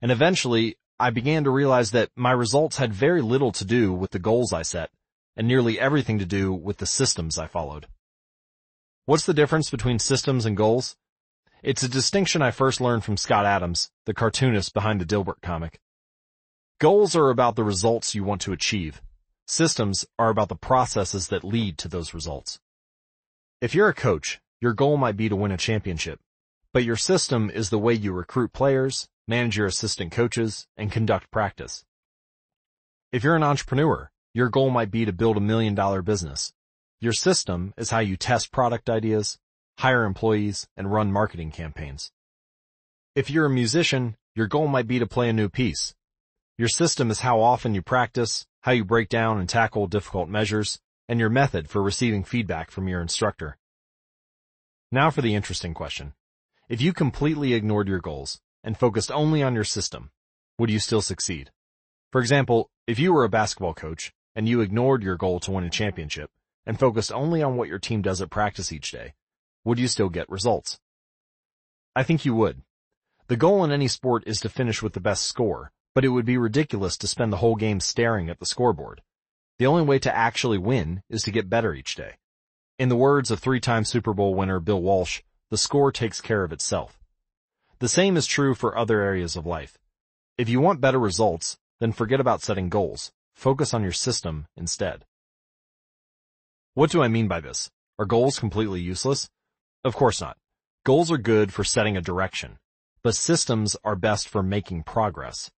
And 0.00 0.12
eventually, 0.12 0.76
I 1.00 1.10
began 1.10 1.44
to 1.44 1.50
realize 1.50 1.92
that 1.92 2.10
my 2.16 2.32
results 2.32 2.76
had 2.76 2.92
very 2.92 3.22
little 3.22 3.52
to 3.52 3.64
do 3.64 3.92
with 3.92 4.10
the 4.10 4.18
goals 4.18 4.52
I 4.52 4.62
set, 4.62 4.90
and 5.36 5.46
nearly 5.46 5.78
everything 5.78 6.18
to 6.18 6.26
do 6.26 6.52
with 6.52 6.78
the 6.78 6.86
systems 6.86 7.38
I 7.38 7.46
followed. 7.46 7.86
What's 9.06 9.26
the 9.26 9.34
difference 9.34 9.70
between 9.70 9.98
systems 9.98 10.44
and 10.44 10.56
goals? 10.56 10.96
It's 11.62 11.82
a 11.82 11.88
distinction 11.88 12.42
I 12.42 12.50
first 12.50 12.80
learned 12.80 13.04
from 13.04 13.16
Scott 13.16 13.46
Adams, 13.46 13.90
the 14.06 14.14
cartoonist 14.14 14.74
behind 14.74 15.00
the 15.00 15.06
Dilbert 15.06 15.40
comic. 15.42 15.80
Goals 16.80 17.16
are 17.16 17.30
about 17.30 17.56
the 17.56 17.64
results 17.64 18.14
you 18.14 18.22
want 18.22 18.40
to 18.42 18.52
achieve. 18.52 19.00
Systems 19.46 20.04
are 20.18 20.28
about 20.28 20.48
the 20.48 20.54
processes 20.54 21.28
that 21.28 21.42
lead 21.42 21.78
to 21.78 21.88
those 21.88 22.14
results. 22.14 22.60
If 23.60 23.74
you're 23.74 23.88
a 23.88 23.94
coach, 23.94 24.40
your 24.60 24.72
goal 24.72 24.96
might 24.96 25.16
be 25.16 25.28
to 25.28 25.36
win 25.36 25.50
a 25.50 25.56
championship. 25.56 26.20
But 26.78 26.84
your 26.84 26.94
system 26.94 27.50
is 27.50 27.70
the 27.70 27.78
way 27.80 27.92
you 27.92 28.12
recruit 28.12 28.52
players, 28.52 29.08
manage 29.26 29.56
your 29.56 29.66
assistant 29.66 30.12
coaches, 30.12 30.68
and 30.76 30.92
conduct 30.92 31.28
practice. 31.32 31.84
If 33.10 33.24
you're 33.24 33.34
an 33.34 33.42
entrepreneur, 33.42 34.12
your 34.32 34.48
goal 34.48 34.70
might 34.70 34.92
be 34.92 35.04
to 35.04 35.12
build 35.12 35.36
a 35.36 35.40
million 35.40 35.74
dollar 35.74 36.02
business. 36.02 36.52
Your 37.00 37.12
system 37.12 37.74
is 37.76 37.90
how 37.90 37.98
you 37.98 38.16
test 38.16 38.52
product 38.52 38.88
ideas, 38.88 39.40
hire 39.78 40.04
employees, 40.04 40.68
and 40.76 40.92
run 40.92 41.10
marketing 41.10 41.50
campaigns. 41.50 42.12
If 43.16 43.28
you're 43.28 43.46
a 43.46 43.50
musician, 43.50 44.14
your 44.36 44.46
goal 44.46 44.68
might 44.68 44.86
be 44.86 45.00
to 45.00 45.06
play 45.08 45.28
a 45.28 45.32
new 45.32 45.48
piece. 45.48 45.96
Your 46.58 46.68
system 46.68 47.10
is 47.10 47.18
how 47.18 47.40
often 47.40 47.74
you 47.74 47.82
practice, 47.82 48.46
how 48.60 48.70
you 48.70 48.84
break 48.84 49.08
down 49.08 49.40
and 49.40 49.48
tackle 49.48 49.88
difficult 49.88 50.28
measures, 50.28 50.78
and 51.08 51.18
your 51.18 51.28
method 51.28 51.68
for 51.68 51.82
receiving 51.82 52.22
feedback 52.22 52.70
from 52.70 52.86
your 52.86 53.00
instructor. 53.00 53.58
Now 54.92 55.10
for 55.10 55.22
the 55.22 55.34
interesting 55.34 55.74
question. 55.74 56.12
If 56.68 56.82
you 56.82 56.92
completely 56.92 57.54
ignored 57.54 57.88
your 57.88 57.98
goals 57.98 58.42
and 58.62 58.76
focused 58.76 59.10
only 59.10 59.42
on 59.42 59.54
your 59.54 59.64
system, 59.64 60.10
would 60.58 60.68
you 60.68 60.78
still 60.78 61.00
succeed? 61.00 61.50
For 62.12 62.20
example, 62.20 62.68
if 62.86 62.98
you 62.98 63.14
were 63.14 63.24
a 63.24 63.30
basketball 63.30 63.72
coach 63.72 64.12
and 64.36 64.46
you 64.46 64.60
ignored 64.60 65.02
your 65.02 65.16
goal 65.16 65.40
to 65.40 65.50
win 65.50 65.64
a 65.64 65.70
championship 65.70 66.30
and 66.66 66.78
focused 66.78 67.10
only 67.10 67.42
on 67.42 67.56
what 67.56 67.68
your 67.68 67.78
team 67.78 68.02
does 68.02 68.20
at 68.20 68.28
practice 68.28 68.70
each 68.70 68.90
day, 68.90 69.14
would 69.64 69.78
you 69.78 69.88
still 69.88 70.10
get 70.10 70.28
results? 70.28 70.78
I 71.96 72.02
think 72.02 72.26
you 72.26 72.34
would. 72.34 72.60
The 73.28 73.36
goal 73.38 73.64
in 73.64 73.72
any 73.72 73.88
sport 73.88 74.24
is 74.26 74.38
to 74.40 74.50
finish 74.50 74.82
with 74.82 74.92
the 74.92 75.00
best 75.00 75.24
score, 75.24 75.72
but 75.94 76.04
it 76.04 76.08
would 76.08 76.26
be 76.26 76.36
ridiculous 76.36 76.98
to 76.98 77.06
spend 77.06 77.32
the 77.32 77.38
whole 77.38 77.56
game 77.56 77.80
staring 77.80 78.28
at 78.28 78.40
the 78.40 78.46
scoreboard. 78.46 79.00
The 79.58 79.66
only 79.66 79.84
way 79.84 79.98
to 80.00 80.14
actually 80.14 80.58
win 80.58 81.02
is 81.08 81.22
to 81.22 81.30
get 81.30 81.48
better 81.48 81.72
each 81.72 81.94
day. 81.94 82.16
In 82.78 82.90
the 82.90 82.94
words 82.94 83.30
of 83.30 83.40
three-time 83.40 83.86
Super 83.86 84.12
Bowl 84.12 84.34
winner 84.34 84.60
Bill 84.60 84.82
Walsh, 84.82 85.22
the 85.50 85.58
score 85.58 85.90
takes 85.90 86.20
care 86.20 86.44
of 86.44 86.52
itself. 86.52 87.00
The 87.78 87.88
same 87.88 88.16
is 88.16 88.26
true 88.26 88.54
for 88.54 88.76
other 88.76 89.00
areas 89.00 89.36
of 89.36 89.46
life. 89.46 89.78
If 90.36 90.48
you 90.48 90.60
want 90.60 90.80
better 90.80 90.98
results, 90.98 91.58
then 91.80 91.92
forget 91.92 92.20
about 92.20 92.42
setting 92.42 92.68
goals. 92.68 93.12
Focus 93.34 93.72
on 93.72 93.82
your 93.82 93.92
system 93.92 94.46
instead. 94.56 95.04
What 96.74 96.90
do 96.90 97.02
I 97.02 97.08
mean 97.08 97.28
by 97.28 97.40
this? 97.40 97.70
Are 97.98 98.04
goals 98.04 98.38
completely 98.38 98.80
useless? 98.80 99.30
Of 99.84 99.96
course 99.96 100.20
not. 100.20 100.36
Goals 100.84 101.10
are 101.10 101.18
good 101.18 101.52
for 101.52 101.64
setting 101.64 101.96
a 101.96 102.00
direction, 102.00 102.58
but 103.02 103.14
systems 103.14 103.76
are 103.84 103.96
best 103.96 104.28
for 104.28 104.42
making 104.42 104.84
progress. 104.84 105.50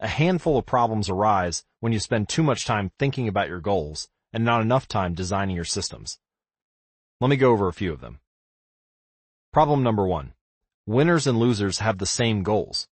A 0.00 0.08
handful 0.08 0.58
of 0.58 0.66
problems 0.66 1.08
arise 1.08 1.64
when 1.80 1.92
you 1.92 2.00
spend 2.00 2.28
too 2.28 2.42
much 2.42 2.64
time 2.64 2.90
thinking 2.98 3.28
about 3.28 3.48
your 3.48 3.60
goals 3.60 4.08
and 4.32 4.44
not 4.44 4.62
enough 4.62 4.88
time 4.88 5.14
designing 5.14 5.56
your 5.56 5.64
systems. 5.64 6.18
Let 7.20 7.28
me 7.28 7.36
go 7.36 7.52
over 7.52 7.68
a 7.68 7.72
few 7.72 7.92
of 7.92 8.00
them. 8.00 8.21
Problem 9.52 9.82
number 9.82 10.06
one. 10.06 10.32
Winners 10.86 11.26
and 11.26 11.38
losers 11.38 11.80
have 11.80 11.98
the 11.98 12.06
same 12.06 12.42
goals. 12.42 12.88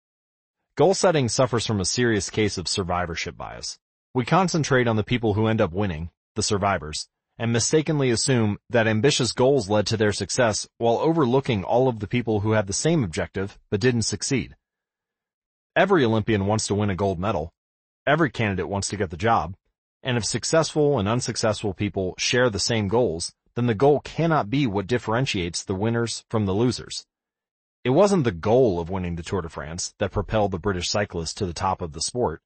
Goal 0.75 0.95
setting 0.95 1.29
suffers 1.29 1.67
from 1.67 1.81
a 1.81 1.85
serious 1.85 2.31
case 2.31 2.57
of 2.57 2.67
survivorship 2.67 3.37
bias. 3.37 3.79
We 4.15 4.25
concentrate 4.25 4.89
on 4.89 4.97
the 4.97 5.05
people 5.05 5.35
who 5.35 5.49
end 5.49 5.61
up 5.61 5.75
winning, 5.75 6.09
the 6.35 6.43
survivors, 6.43 7.11
and 7.39 7.53
mistakenly 7.53 8.09
assume 8.09 8.57
that 8.71 8.87
ambitious 8.87 9.33
goals 9.33 9.69
led 9.69 9.87
to 9.89 9.99
their 9.99 10.13
success 10.13 10.67
while 10.79 10.97
overlooking 10.97 11.63
all 11.63 11.89
of 11.89 12.01
the 12.01 12.07
people 12.07 12.41
who 12.41 12.53
had 12.53 12.67
the 12.67 12.73
same 12.73 13.05
objective 13.05 13.59
but 13.69 13.81
didn't 13.81 14.03
succeed. 14.03 14.57
Every 15.77 16.07
Olympian 16.07 16.47
wants 16.47 16.67
to 16.69 16.75
win 16.75 16.89
a 16.89 16.95
gold 16.97 17.19
medal. 17.19 17.53
Every 18.07 18.31
candidate 18.31 18.71
wants 18.71 18.89
to 18.89 18.97
get 18.97 19.11
the 19.11 19.19
job. 19.19 19.57
And 20.03 20.17
if 20.17 20.25
successful 20.25 20.99
and 20.99 21.07
unsuccessful 21.07 21.75
people 21.75 22.15
share 22.17 22.49
the 22.49 22.59
same 22.59 22.89
goals, 22.89 23.35
then 23.57 23.67
the 23.67 23.75
goal 23.75 24.01
cannot 24.01 24.51
be 24.51 24.67
what 24.67 24.87
differentiates 24.87 25.65
the 25.65 25.75
winners 25.75 26.25
from 26.29 26.47
the 26.47 26.55
losers. 26.55 27.07
It 27.83 27.91
wasn't 27.91 28.25
the 28.25 28.33
goal 28.33 28.79
of 28.79 28.91
winning 28.91 29.17
the 29.17 29.23
Tour 29.23 29.43
de 29.43 29.49
France 29.49 29.95
that 29.99 30.13
propelled 30.13 30.53
the 30.53 30.59
British 30.59 30.89
cyclists 30.89 31.35
to 31.35 31.47
the 31.47 31.53
top 31.53 31.81
of 31.81 31.93
the 31.93 32.01
sport. 32.01 32.43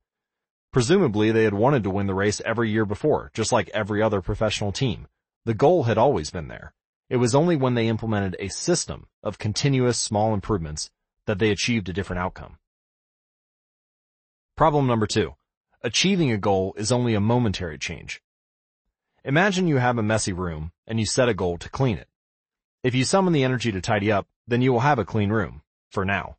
Presumably 0.73 1.33
they 1.33 1.45
had 1.45 1.55
wanted 1.55 1.83
to 1.83 1.91
win 1.91 2.07
the 2.07 2.15
race 2.15 2.41
every 2.47 2.71
year 2.71 2.87
before, 2.87 3.31
just 3.35 3.51
like 3.51 3.69
every 3.75 4.01
other 4.01 4.21
professional 4.21 4.71
team. 4.71 5.09
The 5.45 5.55
goal 5.55 5.85
had 5.85 5.99
always 5.99 6.31
been 6.31 6.49
there. 6.49 6.75
It 7.09 7.17
was 7.17 7.35
only 7.35 7.57
when 7.57 7.75
they 7.75 7.89
implemented 7.89 8.37
a 8.39 8.49
system 8.49 9.09
of 9.23 9.39
continuous 9.39 9.99
small 9.99 10.33
improvements 10.33 10.91
that 11.27 11.41
they 11.41 11.51
achieved 11.51 11.89
a 11.89 11.93
different 11.93 12.21
outcome. 12.21 12.59
Problem 14.57 14.87
number 14.87 15.09
two. 15.09 15.35
Achieving 15.83 16.31
a 16.31 16.39
goal 16.39 16.75
is 16.77 16.93
only 16.93 17.15
a 17.15 17.21
momentary 17.21 17.79
change. 17.79 18.23
Imagine 19.25 19.69
you 19.69 19.77
have 19.77 19.99
a 19.99 20.03
messy 20.03 20.33
room 20.33 20.73
and 20.87 20.99
you 20.99 21.05
set 21.05 21.29
a 21.29 21.35
goal 21.35 21.59
to 21.59 21.69
clean 21.69 21.99
it. 21.99 22.09
If 22.83 22.95
you 22.95 23.05
summon 23.05 23.35
the 23.35 23.45
energy 23.45 23.71
to 23.71 23.81
tidy 23.83 24.11
up, 24.11 24.27
then 24.49 24.63
you 24.63 24.73
will 24.73 24.81
have 24.81 24.99
a 24.99 25.05
clean 25.05 25.29
room, 25.29 25.61
for 25.91 26.07
now. 26.07 26.37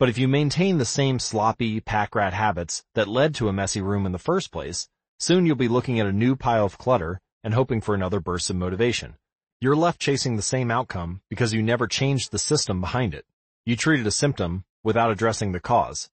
But 0.00 0.08
if 0.08 0.18
you 0.18 0.26
maintain 0.26 0.78
the 0.78 0.84
same 0.84 1.20
sloppy, 1.20 1.78
pack 1.80 2.16
rat 2.16 2.34
habits 2.34 2.84
that 2.94 3.06
led 3.06 3.32
to 3.36 3.48
a 3.48 3.52
messy 3.52 3.80
room 3.80 4.06
in 4.06 4.10
the 4.10 4.18
first 4.18 4.50
place, 4.50 4.88
soon 5.20 5.46
you'll 5.46 5.54
be 5.54 5.68
looking 5.68 6.00
at 6.00 6.06
a 6.08 6.12
new 6.12 6.34
pile 6.34 6.64
of 6.64 6.78
clutter 6.78 7.20
and 7.44 7.54
hoping 7.54 7.80
for 7.80 7.94
another 7.94 8.18
burst 8.18 8.50
of 8.50 8.56
motivation. 8.56 9.14
You're 9.60 9.76
left 9.76 10.00
chasing 10.00 10.34
the 10.34 10.42
same 10.42 10.68
outcome 10.68 11.20
because 11.30 11.54
you 11.54 11.62
never 11.62 11.86
changed 11.86 12.32
the 12.32 12.40
system 12.40 12.80
behind 12.80 13.14
it. 13.14 13.24
You 13.64 13.76
treated 13.76 14.06
a 14.06 14.10
symptom 14.10 14.64
without 14.82 15.12
addressing 15.12 15.52
the 15.52 15.60
cause. 15.60 16.10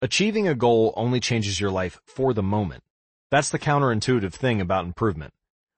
Achieving 0.00 0.46
a 0.46 0.54
goal 0.54 0.94
only 0.96 1.18
changes 1.18 1.60
your 1.60 1.72
life 1.72 1.98
for 2.06 2.32
the 2.32 2.42
moment. 2.42 2.84
That's 3.30 3.50
the 3.50 3.58
counterintuitive 3.58 4.32
thing 4.32 4.60
about 4.60 4.84
improvement. 4.84 5.34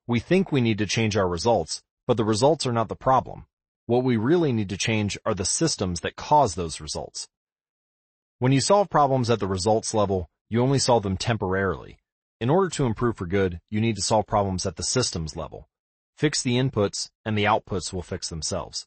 We 0.06 0.20
think 0.20 0.52
we 0.52 0.60
need 0.60 0.78
to 0.78 0.86
change 0.86 1.16
our 1.16 1.28
results, 1.28 1.82
but 2.06 2.18
the 2.18 2.24
results 2.24 2.66
are 2.66 2.72
not 2.72 2.88
the 2.88 2.96
problem. 2.96 3.46
What 3.86 4.04
we 4.04 4.18
really 4.18 4.52
need 4.52 4.68
to 4.68 4.76
change 4.76 5.16
are 5.24 5.34
the 5.34 5.46
systems 5.46 6.00
that 6.00 6.14
cause 6.14 6.54
those 6.54 6.80
results. 6.80 7.28
When 8.38 8.52
you 8.52 8.60
solve 8.60 8.90
problems 8.90 9.30
at 9.30 9.40
the 9.40 9.46
results 9.46 9.94
level, 9.94 10.28
you 10.50 10.62
only 10.62 10.78
solve 10.78 11.02
them 11.02 11.16
temporarily. 11.16 11.98
In 12.38 12.50
order 12.50 12.68
to 12.70 12.84
improve 12.84 13.16
for 13.16 13.26
good, 13.26 13.60
you 13.70 13.80
need 13.80 13.96
to 13.96 14.02
solve 14.02 14.26
problems 14.26 14.66
at 14.66 14.76
the 14.76 14.82
systems 14.82 15.34
level. 15.34 15.68
Fix 16.18 16.42
the 16.42 16.56
inputs, 16.56 17.08
and 17.24 17.36
the 17.36 17.44
outputs 17.44 17.92
will 17.92 18.02
fix 18.02 18.28
themselves. 18.28 18.86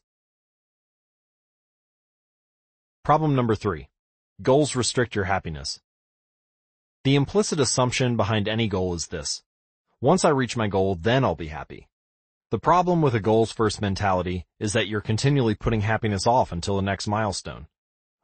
Problem 3.04 3.34
number 3.34 3.56
three. 3.56 3.88
Goals 4.40 4.76
restrict 4.76 5.16
your 5.16 5.24
happiness. 5.24 5.80
The 7.04 7.16
implicit 7.16 7.58
assumption 7.58 8.16
behind 8.16 8.46
any 8.46 8.68
goal 8.68 8.94
is 8.94 9.08
this. 9.08 9.42
Once 10.00 10.24
I 10.24 10.28
reach 10.28 10.56
my 10.56 10.68
goal, 10.68 10.94
then 10.94 11.24
I'll 11.24 11.34
be 11.34 11.48
happy. 11.48 11.88
The 12.52 12.60
problem 12.60 13.02
with 13.02 13.12
a 13.12 13.20
goals 13.20 13.50
first 13.50 13.80
mentality 13.80 14.46
is 14.60 14.72
that 14.74 14.86
you're 14.86 15.00
continually 15.00 15.56
putting 15.56 15.80
happiness 15.80 16.28
off 16.28 16.52
until 16.52 16.76
the 16.76 16.82
next 16.82 17.08
milestone. 17.08 17.66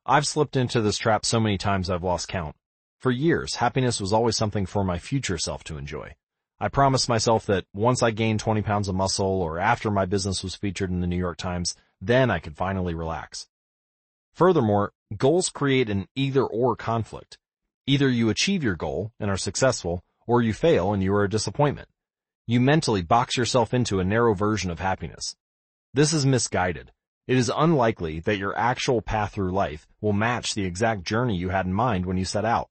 I've 0.07 0.29
slipped 0.29 0.55
into 0.55 0.81
this 0.81 0.97
trap 0.97 1.27
so 1.27 1.41
many 1.41 1.59
times 1.59 1.91
I've 1.91 2.05
lost 2.05 2.29
count. 2.29 2.55
For 3.01 3.11
years, 3.11 3.57
happiness 3.57 4.01
was 4.01 4.13
always 4.13 4.37
something 4.37 4.65
for 4.65 4.85
my 4.85 4.99
future 4.99 5.39
self 5.39 5.65
to 5.65 5.77
enjoy. 5.77 6.15
I 6.61 6.69
promised 6.69 7.09
myself 7.09 7.47
that 7.47 7.65
once 7.75 8.01
I 8.01 8.13
gained 8.13 8.39
20 8.39 8.63
pounds 8.63 8.87
of 8.87 8.95
muscle 8.95 9.43
or 9.43 9.59
after 9.59 9.91
my 9.91 10.05
business 10.05 10.45
was 10.45 10.55
featured 10.55 10.91
in 10.91 11.01
the 11.01 11.09
New 11.09 11.19
York 11.19 11.39
Times, 11.39 11.75
then 12.01 12.31
I 12.31 12.39
could 12.39 12.57
finally 12.57 12.95
relax. 12.95 13.49
Furthermore, 14.35 14.93
goals 15.17 15.49
create 15.49 15.91
an 15.91 16.07
either 16.15 16.45
or 16.45 16.77
conflict. 16.77 17.39
Either 17.89 18.09
you 18.09 18.31
achieve 18.31 18.63
your 18.63 18.77
goal 18.77 19.13
and 19.19 19.31
are 19.31 19.37
successful, 19.37 20.05
or 20.27 20.43
you 20.43 20.53
fail 20.53 20.93
and 20.93 21.03
you 21.03 21.13
are 21.15 21.25
a 21.25 21.31
disappointment 21.31 21.89
you 22.51 22.61
mentally 22.63 23.03
box 23.03 23.37
yourself 23.37 23.75
into 23.75 24.01
a 24.01 24.05
narrow 24.05 24.33
version 24.33 24.71
of 24.71 24.79
happiness. 24.79 25.37
This 25.93 26.15
is 26.15 26.25
misguided. 26.25 26.93
It 27.27 27.37
is 27.37 27.53
unlikely 27.55 28.21
that 28.21 28.39
your 28.39 28.57
actual 28.57 29.03
path 29.03 29.35
through 29.35 29.51
life 29.51 29.87
will 30.01 30.15
match 30.15 30.55
the 30.55 30.65
exact 30.65 31.03
journey 31.03 31.37
you 31.37 31.51
had 31.51 31.67
in 31.67 31.75
mind 31.75 32.07
when 32.07 32.17
you 32.17 32.25
set 32.25 32.47
out. 32.47 32.71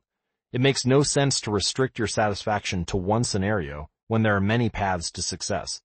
It 0.51 0.61
makes 0.61 0.83
no 0.83 1.03
sense 1.03 1.39
to 1.41 1.51
restrict 1.51 1.99
your 1.99 2.07
satisfaction 2.07 2.85
to 2.85 2.97
one 2.97 3.23
scenario 3.23 3.87
when 4.07 4.23
there 4.23 4.35
are 4.35 4.41
many 4.41 4.67
paths 4.67 5.11
to 5.11 5.21
success. 5.21 5.79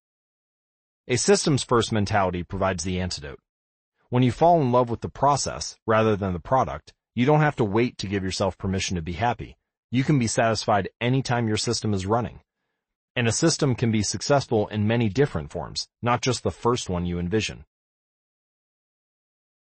A 1.07 1.15
systems 1.15 1.63
first 1.63 1.91
mentality 1.91 2.41
provides 2.41 2.83
the 2.83 2.99
antidote. 2.99 3.41
When 4.09 4.23
you 4.23 4.31
fall 4.31 4.59
in 4.59 4.71
love 4.71 4.89
with 4.89 5.01
the 5.01 5.07
process 5.07 5.77
rather 5.85 6.15
than 6.15 6.33
the 6.33 6.39
product, 6.39 6.93
you 7.15 7.25
don't 7.25 7.41
have 7.41 7.55
to 7.57 7.63
wait 7.63 7.97
to 7.99 8.07
give 8.07 8.23
yourself 8.23 8.57
permission 8.57 8.95
to 8.95 9.01
be 9.01 9.13
happy. 9.13 9.57
You 9.91 10.03
can 10.03 10.17
be 10.17 10.27
satisfied 10.27 10.89
anytime 10.99 11.47
your 11.47 11.57
system 11.57 11.93
is 11.93 12.05
running. 12.05 12.39
And 13.15 13.27
a 13.27 13.31
system 13.31 13.75
can 13.75 13.91
be 13.91 14.01
successful 14.01 14.67
in 14.69 14.87
many 14.87 15.07
different 15.09 15.51
forms, 15.51 15.87
not 16.01 16.21
just 16.21 16.41
the 16.41 16.51
first 16.51 16.89
one 16.89 17.05
you 17.05 17.19
envision. 17.19 17.65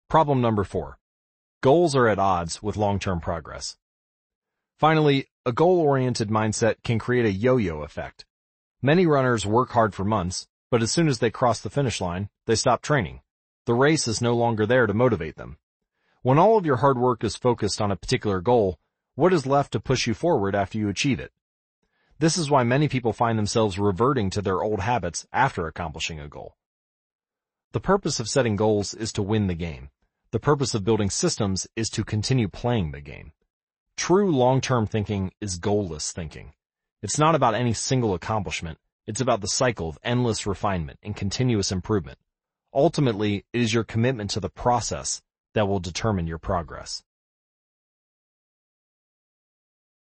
Problem 0.08 0.40
number 0.40 0.64
four. 0.64 0.98
Goals 1.62 1.94
are 1.94 2.08
at 2.08 2.18
odds 2.18 2.62
with 2.62 2.76
long-term 2.76 3.20
progress. 3.20 3.76
Finally, 4.78 5.26
a 5.44 5.52
goal-oriented 5.52 6.28
mindset 6.28 6.76
can 6.82 6.98
create 6.98 7.26
a 7.26 7.32
yo-yo 7.32 7.82
effect. 7.82 8.24
Many 8.80 9.06
runners 9.06 9.44
work 9.44 9.70
hard 9.70 9.94
for 9.94 10.04
months, 10.04 10.46
but 10.70 10.82
as 10.82 10.90
soon 10.90 11.08
as 11.08 11.18
they 11.18 11.30
cross 11.30 11.60
the 11.60 11.70
finish 11.70 12.00
line, 12.00 12.28
they 12.46 12.54
stop 12.54 12.80
training. 12.80 13.20
The 13.66 13.74
race 13.74 14.08
is 14.08 14.20
no 14.20 14.34
longer 14.34 14.66
there 14.66 14.86
to 14.86 14.94
motivate 14.94 15.36
them. 15.36 15.58
When 16.24 16.38
all 16.38 16.56
of 16.56 16.64
your 16.64 16.76
hard 16.76 16.96
work 16.96 17.22
is 17.22 17.36
focused 17.36 17.82
on 17.82 17.90
a 17.90 17.96
particular 17.96 18.40
goal, 18.40 18.78
what 19.14 19.34
is 19.34 19.44
left 19.44 19.72
to 19.72 19.78
push 19.78 20.06
you 20.06 20.14
forward 20.14 20.54
after 20.54 20.78
you 20.78 20.88
achieve 20.88 21.20
it? 21.20 21.32
This 22.18 22.38
is 22.38 22.48
why 22.48 22.64
many 22.64 22.88
people 22.88 23.12
find 23.12 23.38
themselves 23.38 23.78
reverting 23.78 24.30
to 24.30 24.40
their 24.40 24.62
old 24.62 24.80
habits 24.80 25.26
after 25.34 25.66
accomplishing 25.66 26.18
a 26.18 26.26
goal. 26.26 26.56
The 27.72 27.80
purpose 27.80 28.20
of 28.20 28.30
setting 28.30 28.56
goals 28.56 28.94
is 28.94 29.12
to 29.12 29.22
win 29.22 29.48
the 29.48 29.54
game. 29.54 29.90
The 30.30 30.40
purpose 30.40 30.74
of 30.74 30.82
building 30.82 31.10
systems 31.10 31.66
is 31.76 31.90
to 31.90 32.04
continue 32.04 32.48
playing 32.48 32.92
the 32.92 33.02
game. 33.02 33.32
True 33.98 34.34
long-term 34.34 34.86
thinking 34.86 35.30
is 35.42 35.60
goalless 35.60 36.10
thinking. 36.10 36.54
It's 37.02 37.18
not 37.18 37.34
about 37.34 37.54
any 37.54 37.74
single 37.74 38.14
accomplishment. 38.14 38.78
It's 39.06 39.20
about 39.20 39.42
the 39.42 39.48
cycle 39.48 39.90
of 39.90 39.98
endless 40.02 40.46
refinement 40.46 41.00
and 41.02 41.14
continuous 41.14 41.70
improvement. 41.70 42.16
Ultimately, 42.72 43.44
it 43.52 43.60
is 43.60 43.74
your 43.74 43.84
commitment 43.84 44.30
to 44.30 44.40
the 44.40 44.48
process 44.48 45.20
that 45.54 45.66
will 45.66 45.80
determine 45.80 46.26
your 46.26 46.38
progress. 46.38 47.02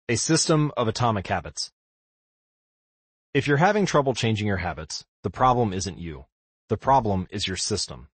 A 0.09 0.17
system 0.17 0.73
of 0.77 0.89
atomic 0.89 1.29
habits. 1.29 1.71
If 3.33 3.47
you're 3.47 3.57
having 3.57 3.87
trouble 3.87 4.15
changing 4.15 4.47
your 4.47 4.59
habits, 4.59 5.05
the 5.23 5.31
problem 5.31 5.73
isn't 5.73 5.99
you. 5.99 6.27
The 6.69 6.77
problem 6.77 7.27
is 7.31 7.47
your 7.47 7.57
system. 7.57 8.09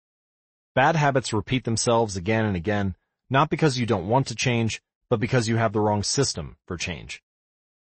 Bad 0.75 0.97
habits 0.97 1.33
repeat 1.33 1.65
themselves 1.65 2.17
again 2.17 2.45
and 2.45 2.57
again, 2.57 2.95
not 3.29 3.51
because 3.51 3.79
you 3.79 3.87
don't 3.87 4.09
want 4.09 4.29
to 4.29 4.35
change, 4.35 4.81
but 5.09 5.21
because 5.21 5.49
you 5.49 5.57
have 5.57 5.73
the 5.73 5.81
wrong 5.81 6.03
system 6.03 6.57
for 6.67 6.77
change. 6.77 7.23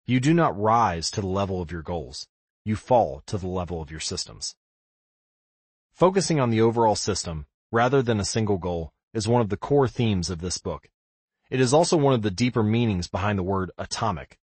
You 0.06 0.20
do 0.20 0.34
not 0.34 0.58
rise 0.58 1.10
to 1.12 1.20
the 1.20 1.26
level 1.26 1.60
of 1.60 1.70
your 1.70 1.82
goals. 1.82 2.26
You 2.64 2.76
fall 2.76 3.22
to 3.26 3.38
the 3.38 3.48
level 3.48 3.80
of 3.80 3.90
your 3.90 4.00
systems. 4.00 4.56
Focusing 5.92 6.40
on 6.40 6.50
the 6.50 6.60
overall 6.60 6.96
system, 6.96 7.46
rather 7.70 8.02
than 8.02 8.18
a 8.18 8.24
single 8.24 8.58
goal, 8.58 8.92
is 9.14 9.28
one 9.28 9.40
of 9.40 9.48
the 9.48 9.56
core 9.56 9.88
themes 9.88 10.30
of 10.30 10.40
this 10.40 10.58
book. 10.58 10.88
It 11.50 11.60
is 11.60 11.74
also 11.74 11.96
one 11.96 12.14
of 12.14 12.22
the 12.22 12.30
deeper 12.30 12.62
meanings 12.62 13.08
behind 13.08 13.38
the 13.38 13.42
word 13.42 13.70
atomic. 13.76 14.38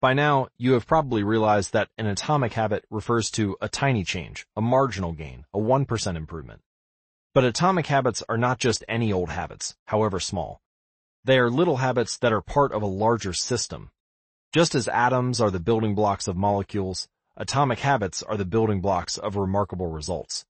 By 0.00 0.14
now, 0.14 0.48
you 0.56 0.74
have 0.74 0.86
probably 0.86 1.24
realized 1.24 1.72
that 1.72 1.88
an 1.98 2.06
atomic 2.06 2.52
habit 2.52 2.84
refers 2.90 3.30
to 3.32 3.56
a 3.60 3.68
tiny 3.68 4.04
change, 4.04 4.46
a 4.54 4.60
marginal 4.60 5.12
gain, 5.12 5.44
a 5.52 5.58
1% 5.58 6.16
improvement. 6.16 6.60
But 7.34 7.44
atomic 7.44 7.86
habits 7.86 8.22
are 8.28 8.38
not 8.38 8.58
just 8.58 8.84
any 8.88 9.12
old 9.12 9.30
habits, 9.30 9.76
however 9.86 10.20
small. 10.20 10.60
They 11.24 11.38
are 11.38 11.50
little 11.50 11.78
habits 11.78 12.16
that 12.18 12.32
are 12.32 12.40
part 12.40 12.72
of 12.72 12.82
a 12.82 12.86
larger 12.86 13.32
system. 13.32 13.90
Just 14.52 14.74
as 14.74 14.86
atoms 14.88 15.40
are 15.40 15.50
the 15.50 15.60
building 15.60 15.94
blocks 15.94 16.28
of 16.28 16.36
molecules, 16.36 17.08
atomic 17.36 17.80
habits 17.80 18.22
are 18.22 18.36
the 18.36 18.44
building 18.44 18.80
blocks 18.80 19.18
of 19.18 19.36
remarkable 19.36 19.88
results. 19.88 20.46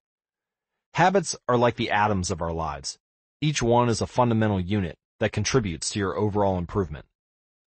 Habits 0.95 1.37
are 1.49 1.57
like 1.57 1.77
the 1.77 1.91
atoms 1.91 2.31
of 2.31 2.43
our 2.43 2.53
lives. 2.53 2.99
Each 3.41 3.63
one 3.63 3.89
is 3.89 4.01
a 4.01 4.07
fundamental 4.07 4.61
unit 4.61 4.99
that 5.21 5.33
contributes 5.33 5.91
to 5.91 5.99
your 5.99 6.17
overall 6.17 6.59
improvement. 6.59 7.07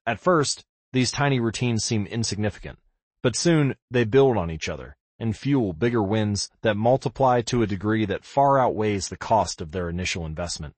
At 0.06 0.20
first, 0.20 0.66
these 0.92 1.12
tiny 1.12 1.40
routines 1.40 1.86
seem 1.86 2.06
insignificant, 2.08 2.80
but 3.24 3.38
soon 3.38 3.76
they 3.90 4.04
build 4.04 4.36
on 4.36 4.52
each 4.52 4.68
other 4.68 4.98
and 5.18 5.38
fuel 5.38 5.72
bigger 5.72 6.02
wins 6.04 6.50
that 6.62 6.76
multiply 6.76 7.42
to 7.42 7.62
a 7.62 7.68
degree 7.68 8.06
that 8.06 8.26
far 8.26 8.60
outweighs 8.60 9.08
the 9.08 9.18
cost 9.18 9.62
of 9.62 9.72
their 9.72 9.88
initial 9.88 10.26
investment. 10.26 10.74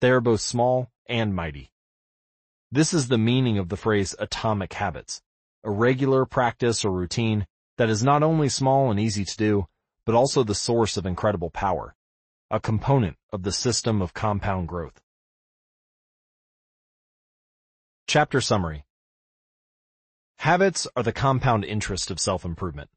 They 0.00 0.10
are 0.10 0.20
both 0.20 0.40
small 0.40 0.90
and 1.08 1.34
mighty. 1.34 1.70
This 2.70 2.92
is 2.92 3.08
the 3.08 3.18
meaning 3.18 3.56
of 3.56 3.68
the 3.68 3.76
phrase 3.76 4.14
atomic 4.18 4.72
habits, 4.74 5.22
a 5.62 5.70
regular 5.70 6.26
practice 6.26 6.84
or 6.84 6.90
routine 6.90 7.46
that 7.78 7.88
is 7.88 8.02
not 8.02 8.22
only 8.22 8.48
small 8.48 8.90
and 8.90 8.98
easy 8.98 9.24
to 9.24 9.36
do, 9.36 9.66
but 10.04 10.14
also 10.14 10.42
the 10.42 10.54
source 10.54 10.96
of 10.96 11.06
incredible 11.06 11.50
power, 11.50 11.94
a 12.50 12.60
component 12.60 13.16
of 13.32 13.42
the 13.42 13.52
system 13.52 14.02
of 14.02 14.14
compound 14.14 14.68
growth. 14.68 15.00
Chapter 18.06 18.40
Summary 18.40 18.84
Habits 20.38 20.86
are 20.94 21.02
the 21.02 21.12
compound 21.12 21.64
interest 21.64 22.10
of 22.10 22.20
self-improvement. 22.20 22.90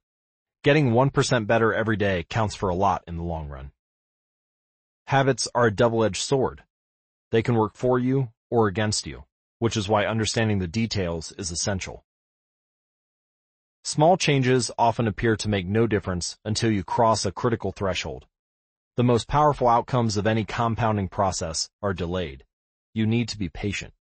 Getting 0.63 0.91
1% 0.91 1.47
better 1.47 1.73
every 1.73 1.95
day 1.95 2.25
counts 2.29 2.55
for 2.55 2.67
a 2.67 2.75
lot 2.75 3.03
in 3.07 3.15
the 3.15 3.23
long 3.23 3.47
run. 3.47 3.71
Habits 5.05 5.47
are 5.55 5.67
a 5.67 5.73
double-edged 5.73 6.21
sword. 6.21 6.63
They 7.31 7.41
can 7.41 7.55
work 7.55 7.75
for 7.75 7.97
you 7.97 8.33
or 8.49 8.67
against 8.67 9.07
you, 9.07 9.23
which 9.59 9.77
is 9.77 9.87
why 9.87 10.05
understanding 10.05 10.59
the 10.59 10.67
details 10.67 11.31
is 11.37 11.51
essential. 11.51 12.03
Small 13.85 14.17
changes 14.17 14.69
often 14.77 15.07
appear 15.07 15.37
to 15.37 15.47
make 15.47 15.65
no 15.65 15.87
difference 15.87 16.37
until 16.43 16.69
you 16.69 16.83
cross 16.83 17.25
a 17.25 17.31
critical 17.31 17.71
threshold. 17.71 18.25
The 18.97 19.03
most 19.03 19.27
powerful 19.27 19.67
outcomes 19.67 20.17
of 20.17 20.25
any 20.25 20.43
compounding 20.43 21.07
process 21.07 21.69
are 21.83 21.93
delayed. 21.93 22.43
You 22.95 23.05
need 23.05 23.29
to 23.29 23.37
be 23.37 23.47
patient. 23.47 23.93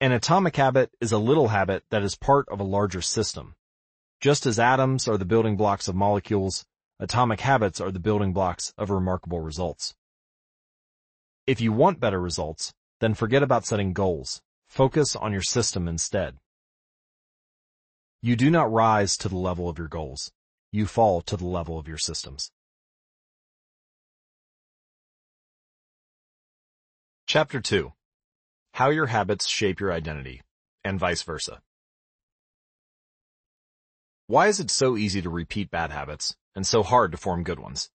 An 0.00 0.10
atomic 0.10 0.56
habit 0.56 0.90
is 1.00 1.12
a 1.12 1.18
little 1.18 1.46
habit 1.46 1.84
that 1.90 2.02
is 2.02 2.16
part 2.16 2.48
of 2.48 2.58
a 2.58 2.64
larger 2.64 3.00
system. 3.00 3.54
Just 4.20 4.46
as 4.46 4.58
atoms 4.58 5.06
are 5.06 5.16
the 5.16 5.24
building 5.24 5.56
blocks 5.56 5.86
of 5.86 5.94
molecules, 5.94 6.66
atomic 6.98 7.38
habits 7.38 7.80
are 7.80 7.92
the 7.92 8.00
building 8.00 8.32
blocks 8.32 8.74
of 8.76 8.90
remarkable 8.90 9.38
results. 9.38 9.94
If 11.46 11.60
you 11.60 11.72
want 11.72 12.00
better 12.00 12.20
results, 12.20 12.74
then 12.98 13.14
forget 13.14 13.44
about 13.44 13.64
setting 13.64 13.92
goals. 13.92 14.42
Focus 14.66 15.14
on 15.14 15.30
your 15.30 15.42
system 15.42 15.86
instead. 15.86 16.38
You 18.20 18.34
do 18.34 18.50
not 18.50 18.72
rise 18.72 19.16
to 19.18 19.28
the 19.28 19.38
level 19.38 19.68
of 19.68 19.78
your 19.78 19.86
goals. 19.86 20.32
You 20.72 20.86
fall 20.86 21.20
to 21.20 21.36
the 21.36 21.46
level 21.46 21.78
of 21.78 21.86
your 21.86 21.98
systems. 21.98 22.50
Chapter 27.26 27.60
2 27.60 27.92
how 28.74 28.90
your 28.90 29.06
habits 29.06 29.46
shape 29.46 29.78
your 29.78 29.92
identity, 29.92 30.42
and 30.82 30.98
vice 30.98 31.22
versa. 31.22 31.62
Why 34.26 34.48
is 34.48 34.58
it 34.58 34.68
so 34.68 34.96
easy 34.96 35.22
to 35.22 35.30
repeat 35.30 35.70
bad 35.70 35.92
habits, 35.92 36.34
and 36.56 36.66
so 36.66 36.82
hard 36.82 37.12
to 37.12 37.16
form 37.16 37.44
good 37.44 37.60
ones? 37.60 37.90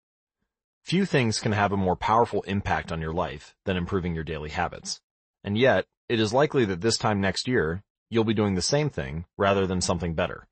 Few 0.85 1.05
things 1.05 1.41
can 1.41 1.51
have 1.51 1.73
a 1.73 1.77
more 1.77 1.97
powerful 1.97 2.43
impact 2.43 2.93
on 2.93 3.01
your 3.01 3.13
life 3.13 3.57
than 3.65 3.77
improving 3.77 4.15
your 4.15 4.23
daily 4.23 4.51
habits. 4.51 5.01
And 5.43 5.59
yet, 5.59 5.87
it 6.09 6.21
is 6.21 6.33
likely 6.33 6.65
that 6.67 6.81
this 6.81 6.97
time 6.97 7.21
next 7.21 7.49
year, 7.49 7.83
you'll 8.09 8.23
be 8.23 8.35
doing 8.35 8.55
the 8.55 8.63
same 8.63 8.89
thing 8.89 9.25
rather 9.37 9.67
than 9.67 9.81
something 9.81 10.15
better. 10.15 10.47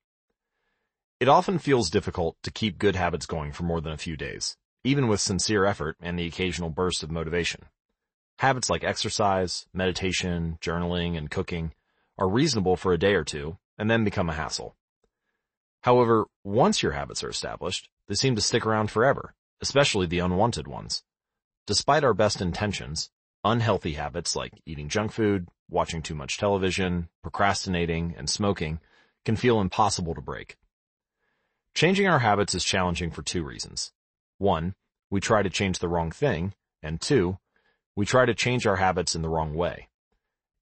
It 1.20 1.29
often 1.29 1.61
feels 1.61 1.89
difficult 1.89 2.37
to 2.43 2.51
keep 2.51 2.79
good 2.79 2.97
habits 2.97 3.27
going 3.27 3.53
for 3.53 3.62
more 3.62 3.81
than 3.81 3.93
a 3.93 3.97
few 3.97 4.16
days, 4.16 4.57
even 4.83 5.07
with 5.07 5.20
sincere 5.20 5.64
effort 5.64 5.97
and 6.01 6.18
the 6.18 6.27
occasional 6.27 6.70
burst 6.70 7.05
of 7.05 7.12
motivation. 7.12 7.66
Habits 8.39 8.68
like 8.68 8.84
exercise, 8.84 9.66
meditation, 9.72 10.59
journaling, 10.61 11.16
and 11.16 11.30
cooking 11.30 11.72
are 12.18 12.28
reasonable 12.28 12.76
for 12.76 12.93
a 12.93 12.99
day 12.99 13.14
or 13.14 13.24
two 13.24 13.59
and 13.78 13.91
then 13.91 14.05
become 14.05 14.28
a 14.28 14.34
hassle. 14.34 14.76
However, 15.82 16.26
once 16.45 16.82
your 16.82 16.93
habits 16.93 17.22
are 17.22 17.28
established, 17.28 17.89
they 18.09 18.14
seem 18.14 18.34
to 18.34 18.43
stick 18.43 18.66
around 18.66 18.91
forever, 18.91 19.34
especially 19.61 20.07
the 20.07 20.18
unwanted 20.18 20.66
ones. 20.66 21.03
Despite 21.66 22.05
our 22.05 22.14
best 22.14 22.41
intentions, 22.41 23.11
unhealthy 23.45 23.93
habits 23.93 24.37
like 24.37 24.61
eating 24.66 24.89
junk 24.89 25.12
food, 25.12 25.49
watching 25.68 26.03
too 26.03 26.14
much 26.14 26.39
television, 26.39 27.09
procrastinating, 27.22 28.14
and 28.16 28.28
smoking 28.28 28.80
can 29.24 29.37
feel 29.37 29.61
impossible 29.61 30.14
to 30.14 30.20
break. 30.20 30.57
Changing 31.74 32.07
our 32.07 32.20
habits 32.20 32.55
is 32.55 32.64
challenging 32.64 33.11
for 33.11 33.22
two 33.22 33.45
reasons. 33.45 33.93
One, 34.39 34.74
we 35.11 35.20
try 35.20 35.43
to 35.43 35.51
change 35.51 35.78
the 35.78 35.89
wrong 35.89 36.11
thing, 36.11 36.55
and 36.82 37.01
two, 37.01 37.39
we 37.97 38.07
try 38.07 38.27
to 38.27 38.35
change 38.35 38.67
our 38.67 38.77
habits 38.77 39.17
in 39.17 39.23
the 39.23 39.29
wrong 39.29 39.55
way. 39.55 39.89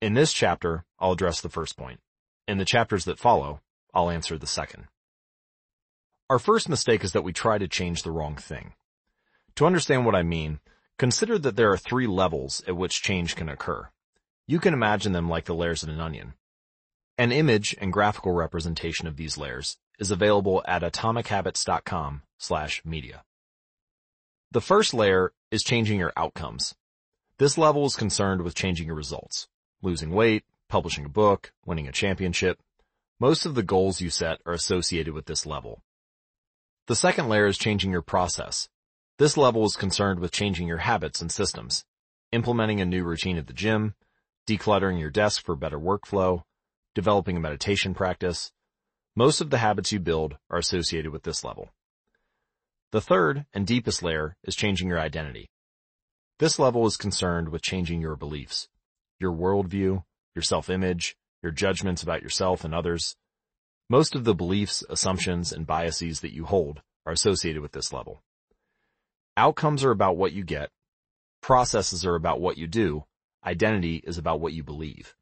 In 0.01 0.15
this 0.15 0.33
chapter, 0.33 0.85
I'll 0.99 1.13
address 1.13 1.41
the 1.41 1.49
first 1.49 1.77
point. 1.77 2.01
In 2.47 2.59
the 2.59 2.65
chapters 2.65 3.05
that 3.07 3.19
follow, 3.19 3.61
I'll 3.93 4.11
answer 4.11 4.39
the 4.39 4.47
second. 4.47 4.85
Our 6.31 6.39
first 6.39 6.69
mistake 6.69 7.05
is 7.05 7.13
that 7.13 7.25
we 7.25 7.33
try 7.33 7.59
to 7.59 7.69
change 7.69 8.03
the 8.03 8.13
wrong 8.13 8.37
thing. 8.37 8.75
To 9.57 9.67
understand 9.67 10.07
what 10.07 10.15
I 10.15 10.23
mean, 10.23 10.61
consider 10.99 11.39
that 11.39 11.57
there 11.57 11.71
are 11.71 11.77
three 11.77 12.07
levels 12.07 12.63
at 12.67 12.77
which 12.77 13.03
change 13.03 13.37
can 13.37 13.49
occur. 13.49 13.89
You 14.47 14.61
can 14.61 14.75
imagine 14.75 15.13
them 15.13 15.29
like 15.29 15.45
the 15.45 15.55
layers 15.55 15.83
in 15.83 15.91
an 15.91 16.01
onion. 16.01 16.35
An 17.19 17.33
image 17.33 17.75
and 17.81 17.93
graphical 17.93 18.33
representation 18.33 19.07
of 19.07 19.17
these 19.17 19.39
layers 19.39 19.77
is 19.99 20.11
available 20.11 20.63
at 20.67 20.83
atomichabits.com 20.83 22.23
slash 22.39 22.83
media. 22.85 23.23
The 24.51 24.61
first 24.61 24.95
layer 24.95 25.33
is 25.51 25.63
changing 25.63 25.99
your 25.99 26.13
outcomes. 26.17 26.75
This 27.37 27.59
level 27.59 27.85
is 27.85 27.97
concerned 27.97 28.43
with 28.43 28.55
changing 28.55 28.87
your 28.87 28.95
results. 28.95 29.49
Losing 29.83 30.11
weight, 30.11 30.45
publishing 30.69 31.05
a 31.05 31.09
book, 31.09 31.53
winning 31.67 31.89
a 31.89 31.93
championship. 31.93 32.61
Most 33.19 33.45
of 33.45 33.57
the 33.57 33.63
goals 33.65 34.01
you 34.01 34.09
set 34.09 34.39
are 34.47 34.53
associated 34.53 35.15
with 35.15 35.27
this 35.27 35.45
level. 35.45 35.83
The 36.87 36.95
second 36.95 37.29
layer 37.29 37.47
is 37.47 37.59
changing 37.59 37.91
your 37.91 38.03
process. 38.03 38.69
This 39.19 39.37
level 39.37 39.65
is 39.65 39.75
concerned 39.75 40.21
with 40.21 40.31
changing 40.31 40.69
your 40.69 40.79
habits 40.79 41.21
and 41.21 41.31
systems, 41.31 41.85
implementing 42.31 42.81
a 42.81 42.85
new 42.85 43.03
routine 43.03 43.37
at 43.37 43.49
the 43.49 43.53
gym, 43.53 43.95
decluttering 44.47 45.01
your 45.01 45.11
desk 45.11 45.45
for 45.45 45.57
better 45.57 45.79
workflow, 45.79 46.45
developing 46.95 47.37
a 47.37 47.41
meditation 47.41 47.95
practice. 47.95 48.53
Most 49.17 49.41
of 49.41 49.51
the 49.51 49.59
habits 49.59 49.91
you 49.91 49.99
build 49.99 50.37
are 50.51 50.59
associated 50.59 51.11
with 51.11 51.25
this 51.25 51.43
level. 51.43 51.71
The 52.93 53.01
third 53.01 53.47
and 53.53 53.67
deepest 53.67 54.05
layer 54.05 54.37
is 54.45 54.55
changing 54.55 54.87
your 54.87 55.01
identity. 55.01 55.51
This 56.41 56.59
level 56.59 56.85
is 56.87 56.97
concerned 56.97 57.51
with 57.51 57.63
changing 57.63 58.01
your 58.01 58.17
beliefs, 58.17 58.69
your 59.21 59.33
worldview, 59.33 60.03
your 60.35 60.43
self-image, 60.43 61.17
your 61.43 61.53
judgments 61.53 62.03
about 62.03 62.23
yourself 62.23 62.65
and 62.65 62.75
others. 62.75 63.15
Most 63.89 64.17
of 64.17 64.25
the 64.25 64.35
beliefs, 64.35 64.83
assumptions, 64.91 65.53
and 65.53 65.67
biases 65.67 66.21
that 66.21 66.35
you 66.35 66.45
hold 66.45 66.83
are 67.07 67.13
associated 67.13 67.63
with 67.63 67.71
this 67.71 67.93
level. 67.93 68.23
Outcomes 69.37 69.85
are 69.85 69.93
about 69.93 70.17
what 70.17 70.33
you 70.33 70.43
get. 70.43 70.71
Processes 71.41 72.05
are 72.05 72.17
about 72.17 72.41
what 72.41 72.59
you 72.59 72.67
do. 72.67 73.05
Identity 73.47 74.03
is 74.05 74.19
about 74.19 74.41
what 74.41 74.53
you 74.53 74.65
believe. 74.65 75.15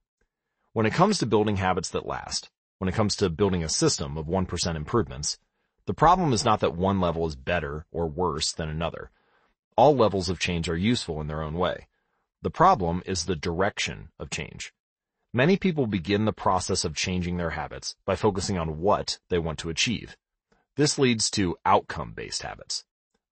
When 0.72 0.86
it 0.86 0.94
comes 0.94 1.18
to 1.18 1.26
building 1.26 1.56
habits 1.56 1.90
that 1.90 2.06
last, 2.06 2.50
when 2.78 2.88
it 2.88 2.94
comes 2.94 3.16
to 3.16 3.28
building 3.28 3.62
a 3.62 3.68
system 3.68 4.16
of 4.16 4.26
1% 4.26 4.76
improvements. 4.76 5.38
The 5.86 5.94
problem 5.94 6.32
is 6.32 6.44
not 6.44 6.60
that 6.60 6.74
one 6.74 7.00
level 7.00 7.26
is 7.26 7.36
better 7.36 7.84
or 7.92 8.08
worse 8.08 8.52
than 8.52 8.68
another. 8.68 9.10
All 9.76 9.96
levels 9.96 10.28
of 10.28 10.38
change 10.38 10.68
are 10.68 10.76
useful 10.76 11.20
in 11.20 11.28
their 11.28 11.42
own 11.42 11.54
way. 11.54 11.88
The 12.42 12.50
problem 12.50 13.02
is 13.06 13.24
the 13.24 13.36
direction 13.36 14.10
of 14.18 14.28
change. 14.28 14.72
Many 15.32 15.56
people 15.56 15.86
begin 15.86 16.26
the 16.26 16.32
process 16.32 16.84
of 16.84 16.94
changing 16.94 17.38
their 17.38 17.50
habits 17.50 17.96
by 18.04 18.16
focusing 18.16 18.58
on 18.58 18.80
what 18.80 19.18
they 19.30 19.38
want 19.38 19.58
to 19.60 19.70
achieve. 19.70 20.16
This 20.76 20.98
leads 20.98 21.30
to 21.30 21.56
outcome-based 21.64 22.42
habits. 22.42 22.84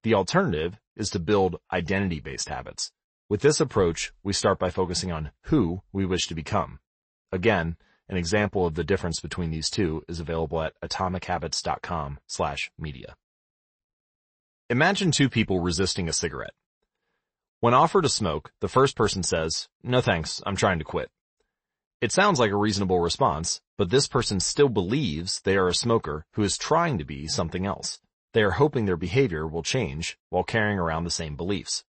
The 0.02 0.14
alternative 0.14 0.78
is 0.96 1.10
to 1.10 1.18
build 1.18 1.60
identity-based 1.70 2.48
habits. 2.48 2.92
With 3.28 3.42
this 3.42 3.60
approach, 3.60 4.12
we 4.22 4.32
start 4.32 4.58
by 4.58 4.70
focusing 4.70 5.12
on 5.12 5.32
who 5.44 5.82
we 5.92 6.06
wish 6.06 6.26
to 6.28 6.34
become. 6.34 6.80
Again, 7.30 7.76
an 8.08 8.16
example 8.16 8.66
of 8.66 8.74
the 8.74 8.84
difference 8.84 9.20
between 9.20 9.50
these 9.50 9.68
two 9.68 10.04
is 10.08 10.20
available 10.20 10.62
at 10.62 10.72
atomichabits.com 10.80 12.18
slash 12.26 12.70
media. 12.78 13.14
Imagine 14.70 15.10
two 15.10 15.28
people 15.28 15.58
resisting 15.58 16.08
a 16.08 16.12
cigarette. 16.12 16.54
When 17.58 17.74
offered 17.74 18.04
a 18.04 18.08
smoke, 18.08 18.52
the 18.60 18.68
first 18.68 18.94
person 18.94 19.24
says, 19.24 19.66
no 19.82 20.00
thanks, 20.00 20.40
I'm 20.46 20.54
trying 20.54 20.78
to 20.78 20.84
quit. 20.84 21.10
It 22.00 22.12
sounds 22.12 22.38
like 22.38 22.52
a 22.52 22.56
reasonable 22.56 23.00
response, 23.00 23.60
but 23.76 23.90
this 23.90 24.06
person 24.06 24.38
still 24.38 24.68
believes 24.68 25.40
they 25.40 25.56
are 25.56 25.66
a 25.66 25.74
smoker 25.74 26.24
who 26.34 26.44
is 26.44 26.56
trying 26.56 26.98
to 26.98 27.04
be 27.04 27.26
something 27.26 27.66
else. 27.66 27.98
They 28.32 28.44
are 28.44 28.52
hoping 28.52 28.84
their 28.84 28.96
behavior 28.96 29.44
will 29.44 29.64
change 29.64 30.16
while 30.28 30.44
carrying 30.44 30.78
around 30.78 31.02
the 31.02 31.10
same 31.10 31.34
beliefs. 31.34 31.82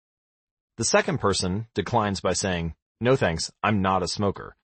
The 0.78 0.84
second 0.86 1.18
person 1.18 1.66
declines 1.74 2.22
by 2.22 2.32
saying, 2.32 2.74
no 2.98 3.14
thanks, 3.14 3.52
I'm 3.62 3.82
not 3.82 4.02
a 4.02 4.08
smoker. 4.08 4.56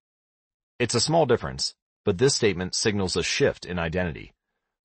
It's 0.79 0.95
a 0.95 1.01
small 1.01 1.27
difference, 1.27 1.75
but 2.07 2.17
this 2.17 2.35
statement 2.35 2.75
signals 2.75 3.15
a 3.15 3.23
shift 3.23 3.67
in 3.67 3.79
identity. 3.79 4.33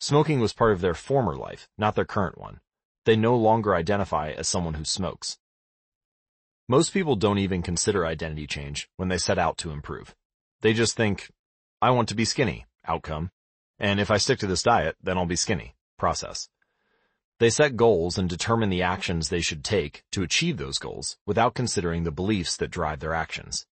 Smoking 0.02 0.42
was 0.42 0.52
part 0.52 0.74
of 0.74 0.82
their 0.82 0.94
former 0.94 1.38
life, 1.38 1.70
not 1.78 1.96
their 1.96 2.04
current 2.04 2.38
one. 2.38 2.60
They 3.06 3.16
no 3.16 3.36
longer 3.36 3.76
identify 3.76 4.32
as 4.32 4.48
someone 4.48 4.76
who 4.76 4.86
smokes. 4.86 5.38
Most 6.68 6.94
people 6.94 7.16
don't 7.16 7.40
even 7.40 7.62
consider 7.62 8.06
identity 8.06 8.48
change 8.48 8.90
when 8.96 9.10
they 9.10 9.18
set 9.18 9.38
out 9.38 9.58
to 9.58 9.72
improve. 9.72 10.16
They 10.62 10.74
just 10.74 10.96
think, 10.96 11.30
I 11.82 11.90
want 11.92 12.10
to 12.10 12.16
be 12.16 12.26
skinny, 12.26 12.66
outcome. 12.86 13.32
And 13.80 14.00
if 14.00 14.12
I 14.12 14.18
stick 14.18 14.40
to 14.40 14.48
this 14.48 14.64
diet, 14.64 14.96
then 15.02 15.18
I'll 15.18 15.26
be 15.26 15.36
skinny, 15.36 15.76
process. 15.98 16.50
They 17.40 17.50
set 17.50 17.76
goals 17.76 18.20
and 18.20 18.30
determine 18.30 18.70
the 18.70 18.84
actions 18.84 19.30
they 19.30 19.42
should 19.42 19.64
take 19.64 20.04
to 20.12 20.22
achieve 20.22 20.58
those 20.58 20.78
goals 20.78 21.18
without 21.26 21.56
considering 21.56 22.04
the 22.04 22.12
beliefs 22.12 22.56
that 22.58 22.70
drive 22.70 23.00
their 23.00 23.16
actions. 23.16 23.66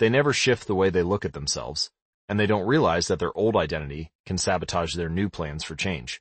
They 0.00 0.08
never 0.08 0.32
shift 0.32 0.66
the 0.66 0.74
way 0.74 0.90
they 0.90 1.04
look 1.04 1.24
at 1.24 1.32
themselves, 1.32 1.90
and 2.28 2.40
they 2.40 2.46
don't 2.46 2.66
realize 2.66 3.06
that 3.06 3.20
their 3.20 3.36
old 3.38 3.54
identity 3.54 4.10
can 4.26 4.36
sabotage 4.36 4.94
their 4.94 5.08
new 5.08 5.28
plans 5.28 5.62
for 5.62 5.76
change. 5.76 6.20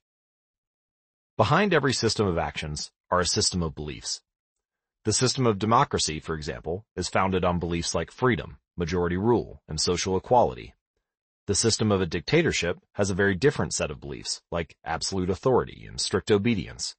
Behind 1.38 1.72
every 1.72 1.94
system 1.94 2.26
of 2.26 2.40
actions 2.40 2.90
are 3.12 3.20
a 3.20 3.26
system 3.28 3.62
of 3.62 3.76
beliefs. 3.76 4.22
The 5.04 5.14
system 5.14 5.46
of 5.46 5.60
democracy, 5.60 6.20
for 6.20 6.34
example, 6.34 6.84
is 6.96 7.10
founded 7.10 7.46
on 7.46 7.60
beliefs 7.60 7.94
like 7.94 8.10
freedom, 8.10 8.58
majority 8.76 9.18
rule, 9.18 9.62
and 9.68 9.80
social 9.80 10.18
equality. 10.18 10.74
The 11.46 11.54
system 11.54 11.92
of 11.92 12.02
a 12.02 12.08
dictatorship 12.08 12.80
has 12.94 13.12
a 13.12 13.14
very 13.14 13.36
different 13.36 13.76
set 13.76 13.92
of 13.92 14.02
beliefs, 14.02 14.42
like 14.52 14.78
absolute 14.84 15.30
authority 15.30 15.86
and 15.88 16.02
strict 16.02 16.32
obedience. 16.32 16.96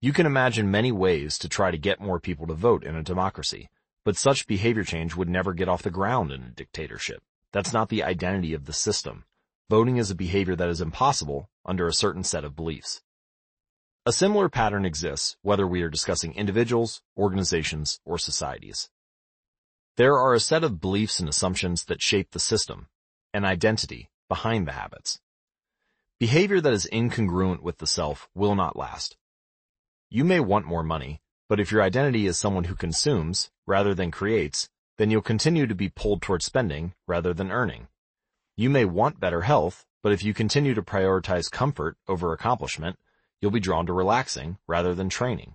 You 0.00 0.12
can 0.12 0.24
imagine 0.24 0.70
many 0.70 0.92
ways 0.92 1.36
to 1.38 1.48
try 1.48 1.72
to 1.72 1.76
get 1.76 2.00
more 2.00 2.20
people 2.20 2.46
to 2.46 2.54
vote 2.54 2.84
in 2.84 2.94
a 2.94 3.02
democracy, 3.02 3.70
but 4.04 4.16
such 4.16 4.46
behavior 4.46 4.84
change 4.84 5.16
would 5.16 5.28
never 5.28 5.52
get 5.52 5.68
off 5.68 5.82
the 5.82 5.90
ground 5.90 6.30
in 6.30 6.44
a 6.44 6.50
dictatorship. 6.50 7.20
That's 7.50 7.72
not 7.72 7.88
the 7.88 8.04
identity 8.04 8.54
of 8.54 8.66
the 8.66 8.72
system. 8.72 9.24
Voting 9.68 9.96
is 9.96 10.12
a 10.12 10.14
behavior 10.14 10.54
that 10.54 10.68
is 10.68 10.80
impossible 10.80 11.50
under 11.66 11.88
a 11.88 11.92
certain 11.92 12.22
set 12.22 12.44
of 12.44 12.54
beliefs. 12.54 13.01
A 14.04 14.12
similar 14.12 14.48
pattern 14.48 14.84
exists 14.84 15.36
whether 15.42 15.64
we 15.64 15.80
are 15.82 15.88
discussing 15.88 16.34
individuals, 16.34 17.02
organizations, 17.16 18.00
or 18.04 18.18
societies. 18.18 18.90
There 19.96 20.18
are 20.18 20.34
a 20.34 20.40
set 20.40 20.64
of 20.64 20.80
beliefs 20.80 21.20
and 21.20 21.28
assumptions 21.28 21.84
that 21.84 22.02
shape 22.02 22.32
the 22.32 22.40
system, 22.40 22.88
an 23.32 23.44
identity 23.44 24.10
behind 24.28 24.66
the 24.66 24.72
habits. 24.72 25.20
Behavior 26.18 26.60
that 26.60 26.72
is 26.72 26.88
incongruent 26.92 27.60
with 27.62 27.78
the 27.78 27.86
self 27.86 28.28
will 28.34 28.56
not 28.56 28.74
last. 28.74 29.16
You 30.10 30.24
may 30.24 30.40
want 30.40 30.66
more 30.66 30.82
money, 30.82 31.20
but 31.48 31.60
if 31.60 31.70
your 31.70 31.82
identity 31.82 32.26
is 32.26 32.36
someone 32.36 32.64
who 32.64 32.74
consumes 32.74 33.52
rather 33.68 33.94
than 33.94 34.10
creates, 34.10 34.68
then 34.98 35.12
you'll 35.12 35.22
continue 35.22 35.68
to 35.68 35.76
be 35.76 35.88
pulled 35.88 36.22
toward 36.22 36.42
spending 36.42 36.94
rather 37.06 37.32
than 37.32 37.52
earning. 37.52 37.86
You 38.56 38.68
may 38.68 38.84
want 38.84 39.20
better 39.20 39.42
health, 39.42 39.86
but 40.02 40.10
if 40.10 40.24
you 40.24 40.34
continue 40.34 40.74
to 40.74 40.82
prioritize 40.82 41.48
comfort 41.48 41.96
over 42.08 42.32
accomplishment, 42.32 42.98
you'll 43.42 43.50
be 43.50 43.60
drawn 43.60 43.84
to 43.86 43.92
relaxing 43.92 44.56
rather 44.66 44.94
than 44.94 45.10
training. 45.10 45.54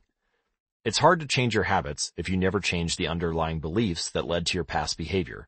It's 0.83 0.99
hard 0.99 1.21
to 1.21 1.27
change 1.27 1.55
your 1.55 1.63
habits 1.63 2.13
if 2.15 2.29
you 2.29 2.37
never 2.37 2.59
change 2.59 2.97
the 2.97 3.07
underlying 3.07 3.59
beliefs 3.59 4.11
that 4.11 4.27
led 4.27 4.45
to 4.47 4.55
your 4.55 4.63
past 4.63 4.97
behavior. 4.97 5.47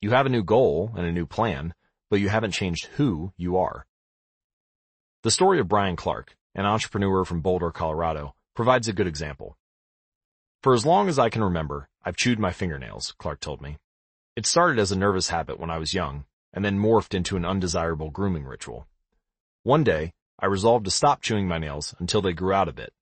You 0.00 0.10
have 0.10 0.26
a 0.26 0.30
new 0.30 0.44
goal 0.44 0.92
and 0.96 1.06
a 1.06 1.12
new 1.12 1.26
plan, 1.26 1.74
but 2.10 2.20
you 2.20 2.28
haven't 2.28 2.52
changed 2.52 2.86
who 2.96 3.32
you 3.36 3.56
are. 3.56 3.86
The 5.22 5.30
story 5.30 5.58
of 5.58 5.68
Brian 5.68 5.96
Clark, 5.96 6.36
an 6.54 6.66
entrepreneur 6.66 7.24
from 7.24 7.40
Boulder, 7.40 7.70
Colorado, 7.70 8.34
provides 8.54 8.88
a 8.88 8.92
good 8.92 9.06
example. 9.06 9.56
For 10.62 10.74
as 10.74 10.86
long 10.86 11.08
as 11.08 11.18
I 11.18 11.30
can 11.30 11.42
remember, 11.42 11.88
I've 12.04 12.16
chewed 12.16 12.38
my 12.38 12.52
fingernails, 12.52 13.14
Clark 13.18 13.40
told 13.40 13.62
me. 13.62 13.78
It 14.36 14.46
started 14.46 14.78
as 14.78 14.92
a 14.92 14.98
nervous 14.98 15.28
habit 15.28 15.58
when 15.58 15.70
I 15.70 15.78
was 15.78 15.94
young, 15.94 16.24
and 16.52 16.64
then 16.64 16.78
morphed 16.78 17.14
into 17.14 17.36
an 17.36 17.44
undesirable 17.44 18.10
grooming 18.10 18.44
ritual. 18.44 18.86
One 19.62 19.84
day, 19.84 20.12
I 20.42 20.46
resolved 20.46 20.84
to 20.86 20.90
stop 20.90 21.22
chewing 21.22 21.46
my 21.46 21.58
nails 21.58 21.94
until 22.00 22.20
they 22.20 22.32
grew 22.32 22.52
out 22.52 22.68
a 22.68 22.72
bit. 22.72 22.92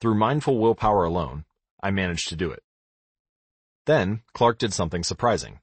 Through 0.00 0.14
mindful 0.14 0.58
willpower 0.58 1.04
alone, 1.04 1.44
I 1.82 1.90
managed 1.90 2.30
to 2.30 2.36
do 2.36 2.50
it. 2.50 2.62
Then, 3.84 4.22
Clark 4.32 4.56
did 4.58 4.72
something 4.72 5.04
surprising. 5.04 5.60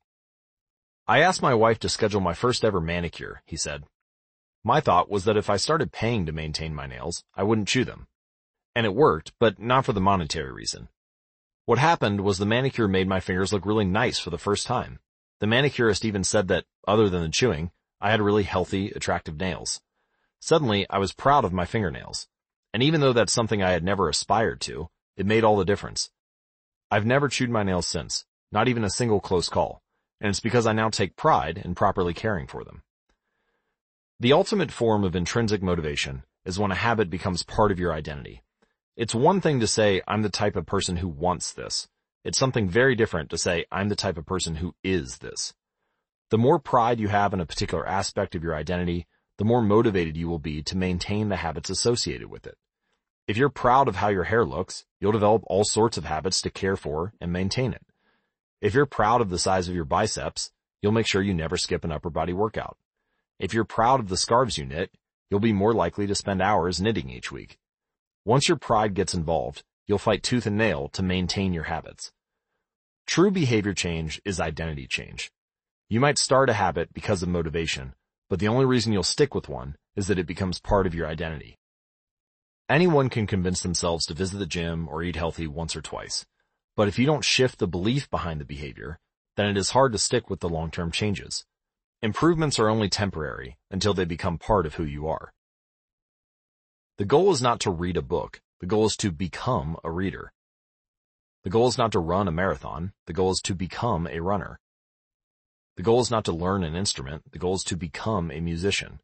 I 1.08 1.22
asked 1.22 1.42
my 1.42 1.56
wife 1.56 1.80
to 1.80 1.90
schedule 1.90 2.22
my 2.22 2.36
first 2.36 2.64
ever 2.64 2.80
manicure, 2.80 3.42
he 3.48 3.58
said. 3.58 3.86
My 4.64 4.82
thought 4.82 5.10
was 5.10 5.24
that 5.26 5.36
if 5.38 5.50
I 5.50 5.58
started 5.58 5.92
paying 5.92 6.28
to 6.28 6.32
maintain 6.32 6.76
my 6.76 6.86
nails, 6.86 7.24
I 7.34 7.42
wouldn't 7.42 7.68
chew 7.68 7.86
them. 7.86 8.08
And 8.76 8.86
it 8.86 8.94
worked, 8.94 9.32
but 9.40 9.58
not 9.58 9.86
for 9.86 9.94
the 9.94 10.00
monetary 10.00 10.52
reason. 10.52 10.90
What 11.66 11.80
happened 11.80 12.22
was 12.22 12.38
the 12.38 12.46
manicure 12.46 12.88
made 12.88 13.08
my 13.08 13.20
fingers 13.20 13.52
look 13.52 13.66
really 13.66 13.86
nice 13.86 14.20
for 14.20 14.30
the 14.30 14.38
first 14.38 14.68
time. 14.68 15.00
The 15.40 15.48
manicurist 15.48 16.06
even 16.06 16.24
said 16.24 16.50
that, 16.50 16.66
other 16.88 17.10
than 17.10 17.24
the 17.24 17.30
chewing, 17.30 17.72
I 18.00 18.12
had 18.12 18.22
really 18.22 18.44
healthy, 18.44 18.92
attractive 18.92 19.40
nails. 19.40 19.82
Suddenly, 20.40 20.86
I 20.90 20.98
was 20.98 21.14
proud 21.14 21.46
of 21.46 21.54
my 21.54 21.66
fingernails. 21.66 22.28
And 22.74 22.84
even 22.84 23.02
though 23.02 23.14
that's 23.14 23.34
something 23.34 23.62
I 23.62 23.72
had 23.72 23.84
never 23.84 24.10
aspired 24.10 24.62
to, 24.62 24.90
it 25.18 25.26
made 25.26 25.44
all 25.44 25.58
the 25.58 25.66
difference. 25.66 26.10
I've 26.92 27.06
never 27.06 27.28
chewed 27.28 27.50
my 27.50 27.64
nails 27.64 27.88
since, 27.88 28.26
not 28.52 28.68
even 28.68 28.84
a 28.84 28.90
single 28.90 29.20
close 29.20 29.50
call 29.50 29.82
and 30.22 30.30
it's 30.30 30.40
because 30.40 30.68
I 30.68 30.74
now 30.74 30.90
take 30.90 31.16
pride 31.16 31.62
in 31.64 31.76
properly 31.76 32.14
caring 32.14 32.48
for 32.48 32.64
them. 32.64 32.84
The 34.20 34.34
ultimate 34.34 34.72
form 34.72 35.04
of 35.04 35.16
intrinsic 35.16 35.64
motivation 35.64 36.24
is 36.46 36.60
when 36.60 36.72
a 36.72 36.76
habit 36.76 37.10
becomes 37.10 37.44
part 37.44 37.72
of 37.72 37.80
your 37.80 37.94
identity. 37.94 38.44
It's 38.98 39.16
one 39.16 39.40
thing 39.40 39.62
to 39.62 39.68
say, 39.68 40.02
I'm 40.08 40.24
the 40.24 40.30
type 40.30 40.58
of 40.58 40.66
person 40.66 40.98
who 40.98 41.08
wants 41.08 41.54
this. 41.54 41.88
It's 42.26 42.38
something 42.38 42.68
very 42.68 42.96
different 42.96 43.30
to 43.30 43.38
say, 43.38 43.66
I'm 43.72 43.88
the 43.88 43.96
type 43.96 44.18
of 44.18 44.26
person 44.26 44.56
who 44.56 44.76
is 44.84 45.20
this. 45.20 45.54
The 46.32 46.38
more 46.38 46.60
pride 46.60 47.00
you 47.00 47.08
have 47.08 47.34
in 47.34 47.40
a 47.40 47.46
particular 47.46 47.88
aspect 47.88 48.36
of 48.36 48.44
your 48.44 48.56
identity, 48.56 49.08
the 49.40 49.46
more 49.46 49.62
motivated 49.62 50.18
you 50.18 50.28
will 50.28 50.38
be 50.38 50.62
to 50.62 50.76
maintain 50.76 51.30
the 51.30 51.38
habits 51.38 51.70
associated 51.70 52.30
with 52.30 52.46
it. 52.46 52.58
If 53.26 53.38
you're 53.38 53.48
proud 53.48 53.88
of 53.88 53.96
how 53.96 54.10
your 54.10 54.26
hair 54.26 54.44
looks, 54.44 54.86
you'll 55.00 55.14
develop 55.14 55.44
all 55.48 55.64
sorts 55.64 55.98
of 55.98 56.04
habits 56.04 56.42
to 56.42 56.50
care 56.50 56.76
for 56.76 57.14
and 57.22 57.32
maintain 57.32 57.72
it. 57.72 57.86
If 58.60 58.74
you're 58.74 58.86
proud 58.86 59.22
of 59.22 59.30
the 59.30 59.40
size 59.40 59.70
of 59.70 59.76
your 59.76 59.86
biceps, 59.86 60.52
you'll 60.82 60.92
make 60.92 61.08
sure 61.08 61.22
you 61.22 61.34
never 61.34 61.56
skip 61.56 61.86
an 61.86 61.92
upper 61.92 62.10
body 62.10 62.34
workout. 62.34 62.78
If 63.40 63.54
you're 63.54 63.64
proud 63.64 64.02
of 64.02 64.10
the 64.10 64.18
scarves 64.18 64.58
you 64.58 64.66
knit, 64.66 64.92
you'll 65.30 65.40
be 65.40 65.54
more 65.54 65.74
likely 65.74 66.06
to 66.08 66.16
spend 66.16 66.42
hours 66.42 66.82
knitting 66.82 67.10
each 67.10 67.32
week. 67.32 67.58
Once 68.26 68.50
your 68.50 68.58
pride 68.58 68.94
gets 68.94 69.14
involved, 69.14 69.64
you'll 69.88 70.00
fight 70.00 70.22
tooth 70.22 70.48
and 70.48 70.58
nail 70.58 70.90
to 70.90 71.02
maintain 71.02 71.54
your 71.54 71.64
habits. 71.64 72.12
True 73.08 73.32
behavior 73.32 73.74
change 73.74 74.22
is 74.26 74.42
identity 74.42 74.86
change. 74.86 75.32
You 75.88 76.02
might 76.02 76.18
start 76.18 76.50
a 76.50 76.54
habit 76.54 76.94
because 76.94 77.24
of 77.24 77.30
motivation, 77.30 77.94
but 78.30 78.40
the 78.40 78.48
only 78.48 78.66
reason 78.66 78.94
you'll 78.94 79.04
stick 79.04 79.34
with 79.34 79.50
one 79.50 79.76
is 79.96 80.08
that 80.08 80.20
it 80.20 80.28
becomes 80.28 80.60
part 80.60 80.86
of 80.86 80.94
your 80.94 81.08
identity. 81.08 81.58
Anyone 82.70 83.10
can 83.10 83.26
convince 83.26 83.62
themselves 83.62 84.06
to 84.06 84.14
visit 84.14 84.38
the 84.38 84.46
gym 84.46 84.88
or 84.88 85.02
eat 85.02 85.16
healthy 85.16 85.48
once 85.48 85.76
or 85.76 85.82
twice. 85.82 86.26
But 86.76 86.88
if 86.88 87.00
you 87.00 87.06
don't 87.08 87.26
shift 87.26 87.58
the 87.58 87.68
belief 87.68 88.10
behind 88.10 88.40
the 88.40 88.46
behavior, 88.46 89.00
then 89.36 89.48
it 89.48 89.58
is 89.58 89.72
hard 89.72 89.92
to 89.94 89.98
stick 89.98 90.30
with 90.30 90.40
the 90.40 90.50
long-term 90.50 90.92
changes. 90.92 91.46
Improvements 92.02 92.60
are 92.60 92.70
only 92.70 92.88
temporary 92.88 93.58
until 93.72 93.94
they 93.94 94.06
become 94.06 94.38
part 94.38 94.66
of 94.66 94.76
who 94.76 94.84
you 94.84 95.08
are. 95.08 95.34
The 96.98 97.06
goal 97.06 97.32
is 97.32 97.42
not 97.42 97.60
to 97.62 97.72
read 97.72 97.98
a 97.98 98.02
book. 98.02 98.42
The 98.60 98.68
goal 98.68 98.86
is 98.86 98.96
to 98.98 99.12
become 99.12 99.78
a 99.84 99.92
reader. 99.92 100.32
The 101.44 101.50
goal 101.50 101.68
is 101.68 101.78
not 101.78 101.92
to 101.94 102.00
run 102.00 102.28
a 102.28 102.32
marathon. 102.32 102.92
The 103.08 103.14
goal 103.14 103.32
is 103.32 103.42
to 103.46 103.56
become 103.56 104.06
a 104.08 104.20
runner. 104.20 104.60
The 105.80 105.84
goal 105.84 106.02
is 106.02 106.12
not 106.12 106.26
to 106.26 106.34
learn 106.34 106.66
an 106.66 106.76
instrument. 106.76 107.32
The 107.32 107.40
goal 107.40 107.56
is 107.56 107.64
to 107.64 107.78
become 107.78 108.32
a 108.32 108.42
musician. 108.42 109.00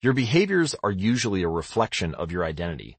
Your 0.00 0.14
behaviors 0.14 0.74
are 0.82 0.90
usually 0.90 1.42
a 1.42 1.48
reflection 1.48 2.14
of 2.14 2.32
your 2.32 2.42
identity. 2.42 2.96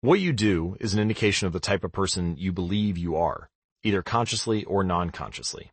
What 0.00 0.18
you 0.18 0.32
do 0.32 0.76
is 0.80 0.92
an 0.92 0.98
indication 0.98 1.46
of 1.46 1.52
the 1.52 1.60
type 1.60 1.84
of 1.84 1.92
person 1.92 2.34
you 2.36 2.50
believe 2.50 2.98
you 2.98 3.14
are, 3.14 3.48
either 3.84 4.02
consciously 4.02 4.64
or 4.64 4.82
non-consciously. 4.82 5.70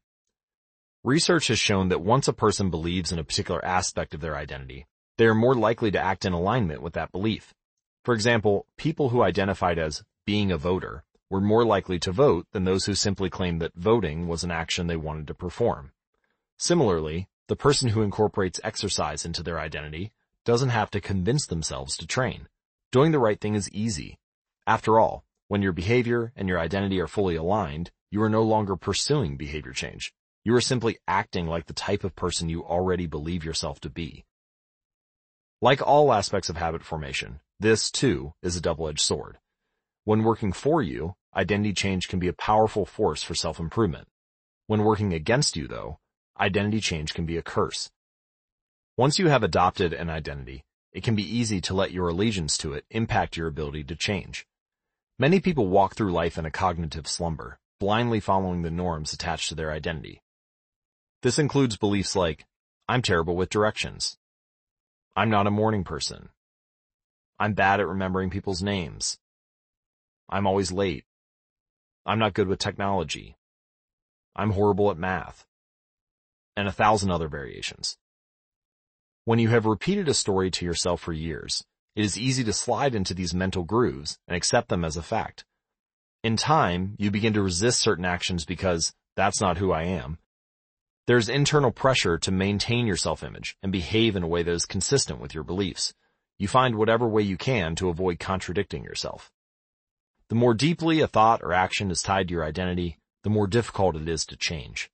Research 1.03 1.47
has 1.47 1.57
shown 1.57 1.89
that 1.89 2.01
once 2.01 2.27
a 2.27 2.33
person 2.33 2.69
believes 2.69 3.11
in 3.11 3.17
a 3.17 3.23
particular 3.23 3.65
aspect 3.65 4.13
of 4.13 4.21
their 4.21 4.37
identity, 4.37 4.85
they 5.17 5.25
are 5.25 5.33
more 5.33 5.55
likely 5.55 5.89
to 5.89 5.99
act 5.99 6.23
in 6.23 6.33
alignment 6.33 6.83
with 6.83 6.93
that 6.93 7.11
belief. 7.11 7.55
For 8.05 8.13
example, 8.13 8.67
people 8.77 9.09
who 9.09 9.23
identified 9.23 9.79
as 9.79 10.03
being 10.23 10.51
a 10.51 10.57
voter 10.59 11.03
were 11.29 11.41
more 11.41 11.65
likely 11.65 11.99
to 11.99 12.11
vote 12.11 12.47
than 12.51 12.63
those 12.63 12.85
who 12.85 12.95
simply 12.95 13.29
claimed 13.29 13.61
that 13.61 13.75
voting 13.75 14.27
was 14.27 14.43
an 14.43 14.51
action 14.51 14.87
they 14.87 14.95
wanted 14.95 15.27
to 15.27 15.33
perform. 15.33 15.91
Similarly, 16.57 17.27
the 17.47 17.55
person 17.55 17.89
who 17.89 18.01
incorporates 18.01 18.59
exercise 18.63 19.25
into 19.25 19.43
their 19.43 19.59
identity 19.59 20.11
doesn't 20.45 20.69
have 20.69 20.89
to 20.91 21.01
convince 21.01 21.45
themselves 21.45 21.97
to 21.97 22.07
train. 22.07 22.47
Doing 22.91 23.11
the 23.11 23.19
right 23.19 23.39
thing 23.39 23.55
is 23.55 23.69
easy. 23.71 24.17
After 24.65 24.99
all, 24.99 25.25
when 25.47 25.61
your 25.61 25.73
behavior 25.73 26.31
and 26.35 26.47
your 26.47 26.59
identity 26.59 26.99
are 26.99 27.07
fully 27.07 27.35
aligned, 27.35 27.91
you 28.09 28.21
are 28.23 28.29
no 28.29 28.43
longer 28.43 28.75
pursuing 28.75 29.37
behavior 29.37 29.73
change. 29.73 30.13
You 30.43 30.55
are 30.55 30.61
simply 30.61 30.97
acting 31.07 31.47
like 31.47 31.65
the 31.65 31.73
type 31.73 32.03
of 32.05 32.15
person 32.15 32.47
you 32.47 32.63
already 32.63 33.05
believe 33.05 33.43
yourself 33.43 33.79
to 33.81 33.89
be. 33.89 34.25
Like 35.61 35.81
all 35.85 36.13
aspects 36.13 36.49
of 36.49 36.57
habit 36.57 36.83
formation, 36.83 37.41
this 37.59 37.91
too 37.91 38.33
is 38.41 38.55
a 38.55 38.61
double-edged 38.61 39.01
sword. 39.01 39.39
When 40.07 40.23
working 40.23 40.53
for 40.53 40.81
you, 40.81 41.15
identity 41.35 41.73
change 41.73 42.07
can 42.07 42.17
be 42.17 42.29
a 42.29 42.33
powerful 42.33 42.85
force 42.85 43.23
for 43.23 43.35
self-improvement. 43.35 44.07
When 44.67 44.85
working 44.85 45.11
against 45.11 45.57
you 45.57 45.67
though, 45.67 45.99
identity 46.39 46.79
change 46.79 47.13
can 47.13 47.25
be 47.25 47.35
a 47.35 47.41
curse. 47.41 47.91
Once 48.95 49.19
you 49.19 49.27
have 49.27 49.43
adopted 49.43 49.91
an 49.91 50.09
identity, 50.09 50.63
it 50.93 51.03
can 51.03 51.13
be 51.13 51.35
easy 51.37 51.59
to 51.59 51.73
let 51.73 51.91
your 51.91 52.07
allegiance 52.07 52.57
to 52.59 52.71
it 52.71 52.85
impact 52.89 53.35
your 53.35 53.47
ability 53.47 53.83
to 53.83 53.97
change. 53.97 54.47
Many 55.19 55.41
people 55.41 55.67
walk 55.67 55.95
through 55.95 56.13
life 56.13 56.37
in 56.37 56.45
a 56.45 56.51
cognitive 56.51 57.05
slumber, 57.05 57.59
blindly 57.77 58.21
following 58.21 58.61
the 58.61 58.71
norms 58.71 59.11
attached 59.11 59.49
to 59.49 59.55
their 59.55 59.73
identity. 59.73 60.21
This 61.21 61.37
includes 61.37 61.75
beliefs 61.75 62.15
like, 62.15 62.45
I'm 62.87 63.01
terrible 63.01 63.35
with 63.35 63.49
directions. 63.49 64.17
I'm 65.17 65.29
not 65.29 65.47
a 65.47 65.51
morning 65.51 65.83
person. 65.83 66.29
I'm 67.37 67.51
bad 67.51 67.81
at 67.81 67.89
remembering 67.89 68.29
people's 68.29 68.63
names. 68.63 69.17
I'm 70.29 70.47
always 70.47 70.71
late. 70.71 71.05
I'm 72.05 72.19
not 72.19 72.33
good 72.33 72.47
with 72.47 72.59
technology. 72.59 73.37
I'm 74.35 74.51
horrible 74.51 74.91
at 74.91 74.97
math. 74.97 75.45
And 76.55 76.67
a 76.67 76.71
thousand 76.71 77.11
other 77.11 77.27
variations. 77.27 77.97
When 79.25 79.39
you 79.39 79.49
have 79.49 79.65
repeated 79.65 80.07
a 80.07 80.13
story 80.13 80.49
to 80.51 80.65
yourself 80.65 81.01
for 81.01 81.13
years, 81.13 81.63
it 81.95 82.05
is 82.05 82.17
easy 82.17 82.43
to 82.43 82.53
slide 82.53 82.95
into 82.95 83.13
these 83.13 83.33
mental 83.33 83.63
grooves 83.63 84.19
and 84.27 84.37
accept 84.37 84.69
them 84.69 84.85
as 84.85 84.97
a 84.97 85.03
fact. 85.03 85.45
In 86.23 86.37
time, 86.37 86.95
you 86.97 87.11
begin 87.11 87.33
to 87.33 87.41
resist 87.41 87.79
certain 87.79 88.05
actions 88.05 88.45
because 88.45 88.93
that's 89.15 89.41
not 89.41 89.57
who 89.57 89.71
I 89.71 89.83
am. 89.83 90.17
There's 91.07 91.29
internal 91.29 91.71
pressure 91.71 92.17
to 92.17 92.31
maintain 92.31 92.85
your 92.85 92.97
self-image 92.97 93.57
and 93.63 93.71
behave 93.71 94.15
in 94.15 94.23
a 94.23 94.27
way 94.27 94.43
that 94.43 94.51
is 94.51 94.65
consistent 94.65 95.19
with 95.19 95.33
your 95.33 95.43
beliefs. 95.43 95.93
You 96.37 96.47
find 96.47 96.75
whatever 96.75 97.07
way 97.07 97.21
you 97.21 97.37
can 97.37 97.75
to 97.75 97.89
avoid 97.89 98.19
contradicting 98.19 98.83
yourself. 98.83 99.31
The 100.29 100.35
more 100.35 100.53
deeply 100.53 100.99
a 100.99 101.07
thought 101.07 101.41
or 101.41 101.53
action 101.53 101.89
is 101.89 102.01
tied 102.01 102.27
to 102.27 102.33
your 102.33 102.43
identity, 102.43 102.97
the 103.23 103.29
more 103.29 103.47
difficult 103.47 103.95
it 103.95 104.09
is 104.09 104.25
to 104.25 104.35
change. 104.35 104.91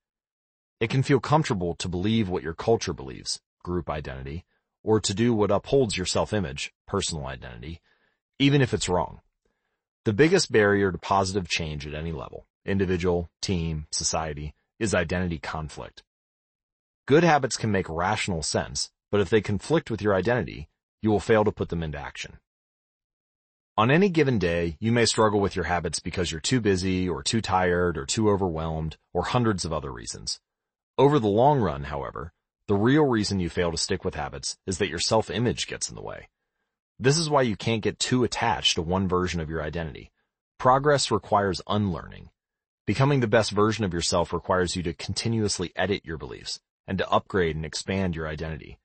It 0.80 0.90
can 0.90 1.02
feel 1.02 1.20
comfortable 1.20 1.74
to 1.76 1.88
believe 1.88 2.30
what 2.30 2.44
your 2.44 2.54
culture 2.54 2.94
believes, 2.94 3.40
group 3.64 3.90
identity, 3.90 4.46
or 4.84 5.00
to 5.00 5.14
do 5.14 5.34
what 5.34 5.50
upholds 5.50 5.98
your 5.98 6.06
self-image, 6.06 6.74
personal 6.88 7.26
identity, 7.26 7.82
even 8.38 8.62
if 8.62 8.74
it's 8.74 8.90
wrong. 8.90 9.22
The 10.06 10.14
biggest 10.14 10.52
barrier 10.52 10.92
to 10.92 10.98
positive 10.98 11.48
change 11.48 11.88
at 11.88 11.96
any 11.96 12.12
level, 12.12 12.46
individual, 12.66 13.30
team, 13.42 13.88
society, 13.92 14.54
is 14.80 14.94
identity 14.94 15.40
conflict. 15.40 16.04
Good 17.08 17.24
habits 17.24 17.58
can 17.58 17.72
make 17.72 17.90
rational 17.90 18.44
sense, 18.44 18.92
but 19.10 19.22
if 19.22 19.30
they 19.30 19.42
conflict 19.42 19.90
with 19.90 20.02
your 20.02 20.14
identity, 20.14 20.70
you 21.02 21.10
will 21.10 21.20
fail 21.20 21.44
to 21.44 21.52
put 21.52 21.70
them 21.70 21.82
into 21.82 21.98
action. 21.98 22.38
On 23.76 23.90
any 23.90 24.10
given 24.10 24.38
day, 24.38 24.78
you 24.80 24.92
may 24.92 25.08
struggle 25.08 25.40
with 25.40 25.56
your 25.56 25.66
habits 25.66 25.98
because 25.98 26.32
you're 26.32 26.40
too 26.40 26.62
busy 26.62 27.10
or 27.10 27.24
too 27.24 27.42
tired 27.42 27.98
or 27.98 28.06
too 28.06 28.30
overwhelmed 28.30 28.98
or 29.14 29.24
hundreds 29.24 29.66
of 29.66 29.74
other 29.74 29.92
reasons. 29.92 30.40
Over 30.96 31.18
the 31.18 31.28
long 31.28 31.60
run, 31.60 31.86
however, 31.86 32.34
the 32.68 32.76
real 32.76 33.04
reason 33.04 33.40
you 33.40 33.50
fail 33.50 33.72
to 33.72 33.78
stick 33.80 34.06
with 34.06 34.14
habits 34.14 34.60
is 34.68 34.78
that 34.78 34.90
your 34.90 35.00
self-image 35.00 35.66
gets 35.66 35.90
in 35.90 35.96
the 35.96 36.04
way. 36.04 36.30
This 37.00 37.18
is 37.18 37.32
why 37.32 37.42
you 37.42 37.56
can't 37.56 37.82
get 37.82 37.98
too 37.98 38.24
attached 38.24 38.76
to 38.76 38.84
one 38.84 39.08
version 39.08 39.40
of 39.40 39.50
your 39.50 39.64
identity. 39.64 40.12
Progress 40.60 41.10
requires 41.10 41.60
unlearning. 41.68 42.30
Becoming 42.86 43.22
the 43.22 43.28
best 43.28 43.50
version 43.50 43.84
of 43.84 43.94
yourself 43.94 44.34
requires 44.34 44.76
you 44.76 44.84
to 44.84 44.94
continuously 44.94 45.72
edit 45.76 46.06
your 46.06 46.20
beliefs 46.20 46.60
and 46.88 47.00
to 47.00 47.10
upgrade 47.10 47.56
and 47.56 47.66
expand 47.66 48.16
your 48.16 48.28
identity. 48.28 48.78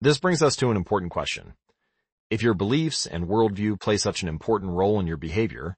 This 0.00 0.18
brings 0.18 0.42
us 0.42 0.56
to 0.56 0.72
an 0.72 0.76
important 0.76 1.12
question. 1.12 1.54
If 2.32 2.40
your 2.42 2.54
beliefs 2.54 3.06
and 3.06 3.28
worldview 3.28 3.78
play 3.78 3.98
such 3.98 4.22
an 4.22 4.28
important 4.30 4.72
role 4.72 4.98
in 4.98 5.06
your 5.06 5.18
behavior, 5.18 5.76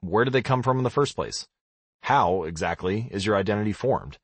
where 0.00 0.24
do 0.24 0.32
they 0.32 0.42
come 0.42 0.60
from 0.60 0.78
in 0.78 0.82
the 0.82 0.90
first 0.90 1.14
place? 1.14 1.46
How, 2.00 2.42
exactly, 2.42 3.06
is 3.12 3.24
your 3.24 3.36
identity 3.36 3.72
formed? 3.72 4.18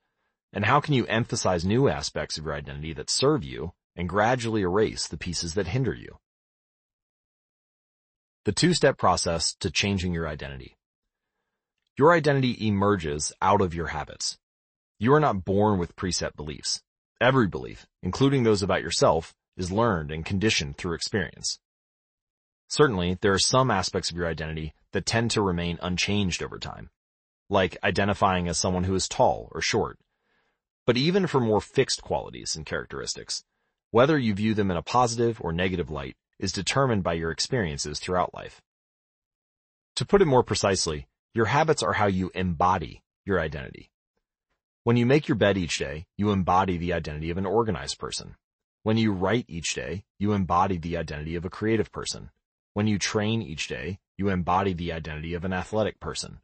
And 0.52 0.64
how 0.64 0.80
can 0.80 0.94
you 0.94 1.06
emphasize 1.06 1.64
new 1.64 1.88
aspects 1.88 2.36
of 2.36 2.44
your 2.44 2.54
identity 2.54 2.92
that 2.94 3.08
serve 3.08 3.44
you 3.44 3.74
and 3.94 4.08
gradually 4.08 4.62
erase 4.62 5.06
the 5.06 5.16
pieces 5.16 5.54
that 5.54 5.68
hinder 5.68 5.94
you? 5.94 6.18
The 8.44 8.50
two-step 8.50 8.98
process 8.98 9.54
to 9.60 9.70
changing 9.70 10.12
your 10.12 10.26
identity. 10.26 10.76
Your 11.96 12.12
identity 12.12 12.56
emerges 12.66 13.32
out 13.40 13.60
of 13.60 13.72
your 13.72 13.86
habits. 13.86 14.36
You 14.98 15.14
are 15.14 15.20
not 15.20 15.44
born 15.44 15.78
with 15.78 15.94
preset 15.94 16.34
beliefs. 16.34 16.82
Every 17.20 17.46
belief, 17.46 17.86
including 18.02 18.42
those 18.42 18.64
about 18.64 18.82
yourself, 18.82 19.32
is 19.56 19.70
learned 19.70 20.10
and 20.10 20.26
conditioned 20.26 20.76
through 20.76 20.94
experience. 20.94 21.60
Certainly, 22.68 23.18
there 23.22 23.32
are 23.32 23.38
some 23.38 23.70
aspects 23.70 24.10
of 24.10 24.16
your 24.16 24.26
identity 24.26 24.74
that 24.92 25.06
tend 25.06 25.30
to 25.32 25.42
remain 25.42 25.78
unchanged 25.80 26.42
over 26.42 26.58
time, 26.58 26.90
like 27.48 27.78
identifying 27.82 28.46
as 28.46 28.58
someone 28.58 28.84
who 28.84 28.94
is 28.94 29.08
tall 29.08 29.48
or 29.52 29.62
short, 29.62 29.98
but 30.86 30.96
even 30.96 31.26
for 31.26 31.40
more 31.40 31.62
fixed 31.62 32.02
qualities 32.02 32.56
and 32.56 32.66
characteristics. 32.66 33.42
Whether 33.90 34.18
you 34.18 34.34
view 34.34 34.52
them 34.52 34.70
in 34.70 34.76
a 34.76 34.82
positive 34.82 35.40
or 35.40 35.50
negative 35.50 35.90
light 35.90 36.16
is 36.38 36.52
determined 36.52 37.02
by 37.02 37.14
your 37.14 37.30
experiences 37.30 37.98
throughout 37.98 38.34
life. 38.34 38.60
To 39.96 40.04
put 40.04 40.20
it 40.20 40.26
more 40.26 40.42
precisely, 40.42 41.08
your 41.32 41.46
habits 41.46 41.82
are 41.82 41.94
how 41.94 42.06
you 42.06 42.30
embody 42.34 43.02
your 43.24 43.40
identity. 43.40 43.90
When 44.84 44.96
you 44.96 45.06
make 45.06 45.26
your 45.26 45.36
bed 45.36 45.56
each 45.56 45.78
day, 45.78 46.06
you 46.16 46.30
embody 46.30 46.76
the 46.76 46.92
identity 46.92 47.30
of 47.30 47.38
an 47.38 47.46
organized 47.46 47.98
person. 47.98 48.36
When 48.82 48.98
you 48.98 49.12
write 49.12 49.46
each 49.48 49.74
day, 49.74 50.04
you 50.18 50.32
embody 50.32 50.76
the 50.76 50.98
identity 50.98 51.34
of 51.34 51.44
a 51.44 51.50
creative 51.50 51.90
person. 51.90 52.30
When 52.78 52.86
you 52.86 52.96
train 52.96 53.42
each 53.42 53.66
day, 53.66 53.98
you 54.16 54.28
embody 54.28 54.72
the 54.72 54.92
identity 54.92 55.34
of 55.34 55.44
an 55.44 55.52
athletic 55.52 55.98
person. 55.98 56.38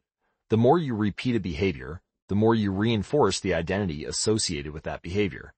The 0.49 0.57
more 0.57 0.77
you 0.77 0.93
repeat 0.93 1.37
a 1.37 1.39
behavior, 1.39 2.01
the 2.27 2.35
more 2.35 2.53
you 2.53 2.73
reinforce 2.73 3.39
the 3.39 3.53
identity 3.53 4.03
associated 4.03 4.73
with 4.73 4.83
that 4.83 5.01
behavior. 5.01 5.53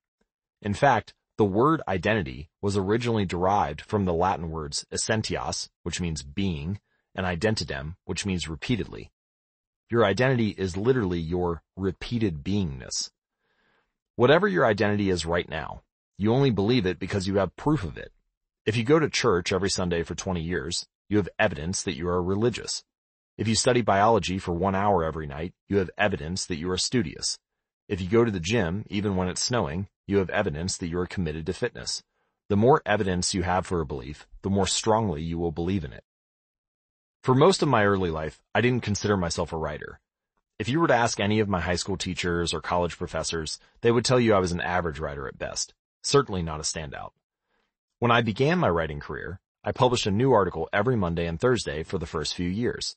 In 0.62 0.76
fact, 0.76 1.16
the 1.36 1.46
word 1.46 1.82
identity 1.88 2.52
was 2.62 2.78
originally 2.78 3.26
derived 3.26 3.82
from 3.82 4.06
the 4.06 4.14
Latin 4.14 4.52
words 4.52 4.86
essentitas, 4.92 5.68
which 5.82 6.00
means 6.00 6.22
being, 6.22 6.80
and 7.16 7.26
identidem, 7.26 7.96
which 8.06 8.28
means 8.28 8.48
repeatedly. 8.48 9.10
Your 9.90 10.06
identity 10.06 10.50
is 10.50 10.78
literally 10.78 11.20
your 11.20 11.64
repeated 11.76 12.44
beingness. 12.44 13.10
Whatever 14.16 14.48
your 14.48 14.64
identity 14.64 15.10
is 15.10 15.26
right 15.26 15.50
now, 15.50 15.82
you 16.20 16.32
only 16.32 16.52
believe 16.52 16.86
it 16.86 17.00
because 17.00 17.26
you 17.26 17.38
have 17.38 17.56
proof 17.56 17.84
of 17.84 17.98
it. 17.98 18.12
If 18.68 18.76
you 18.76 18.84
go 18.84 19.00
to 19.00 19.10
church 19.10 19.54
every 19.54 19.70
Sunday 19.70 20.04
for 20.04 20.14
20 20.14 20.42
years, 20.42 20.86
you 21.08 21.16
have 21.16 21.30
evidence 21.40 21.84
that 21.84 21.96
you 21.96 22.10
are 22.10 22.22
religious. 22.22 22.84
If 23.38 23.48
you 23.48 23.56
study 23.56 23.82
biology 23.82 24.40
for 24.40 24.52
one 24.52 24.76
hour 24.76 25.06
every 25.06 25.26
night, 25.26 25.54
you 25.70 25.78
have 25.78 25.90
evidence 25.98 26.46
that 26.48 26.58
you 26.58 26.70
are 26.72 26.78
studious. 26.78 27.40
If 27.88 28.02
you 28.02 28.10
go 28.10 28.26
to 28.26 28.32
the 28.32 28.42
gym, 28.42 28.84
even 28.90 29.16
when 29.16 29.30
it's 29.30 29.42
snowing, 29.42 29.88
you 30.06 30.18
have 30.18 30.30
evidence 30.32 30.76
that 30.80 30.90
you 30.90 31.00
are 31.00 31.06
committed 31.06 31.46
to 31.46 31.54
fitness. 31.54 32.04
The 32.50 32.58
more 32.58 32.82
evidence 32.86 33.34
you 33.34 33.44
have 33.44 33.66
for 33.66 33.80
a 33.80 33.86
belief, 33.86 34.28
the 34.42 34.50
more 34.50 34.68
strongly 34.68 35.22
you 35.22 35.38
will 35.38 35.54
believe 35.54 35.86
in 35.86 35.94
it. 35.94 36.04
For 37.24 37.34
most 37.34 37.64
of 37.64 37.70
my 37.70 37.86
early 37.86 38.12
life, 38.12 38.42
I 38.54 38.60
didn't 38.60 38.84
consider 38.84 39.16
myself 39.16 39.54
a 39.54 39.58
writer. 39.58 40.02
If 40.60 40.68
you 40.68 40.82
were 40.82 40.88
to 40.88 40.94
ask 40.94 41.22
any 41.22 41.40
of 41.40 41.48
my 41.48 41.62
high 41.62 41.78
school 41.78 41.96
teachers 41.96 42.54
or 42.54 42.60
college 42.60 42.98
professors, 42.98 43.60
they 43.80 43.94
would 43.94 44.04
tell 44.04 44.20
you 44.20 44.34
I 44.34 44.40
was 44.40 44.52
an 44.52 44.60
average 44.60 45.00
writer 45.00 45.26
at 45.26 45.38
best, 45.38 45.74
certainly 46.04 46.42
not 46.42 46.60
a 46.60 46.64
standout. 46.64 47.12
When 48.00 48.12
I 48.12 48.22
began 48.22 48.60
my 48.60 48.70
writing 48.70 49.00
career, 49.00 49.40
I 49.64 49.72
published 49.72 50.06
a 50.06 50.12
new 50.12 50.32
article 50.32 50.70
every 50.72 50.96
Monday 50.96 51.26
and 51.26 51.40
Thursday 51.40 51.82
for 51.82 51.98
the 51.98 52.06
first 52.06 52.36
few 52.36 52.48
years. 52.48 52.96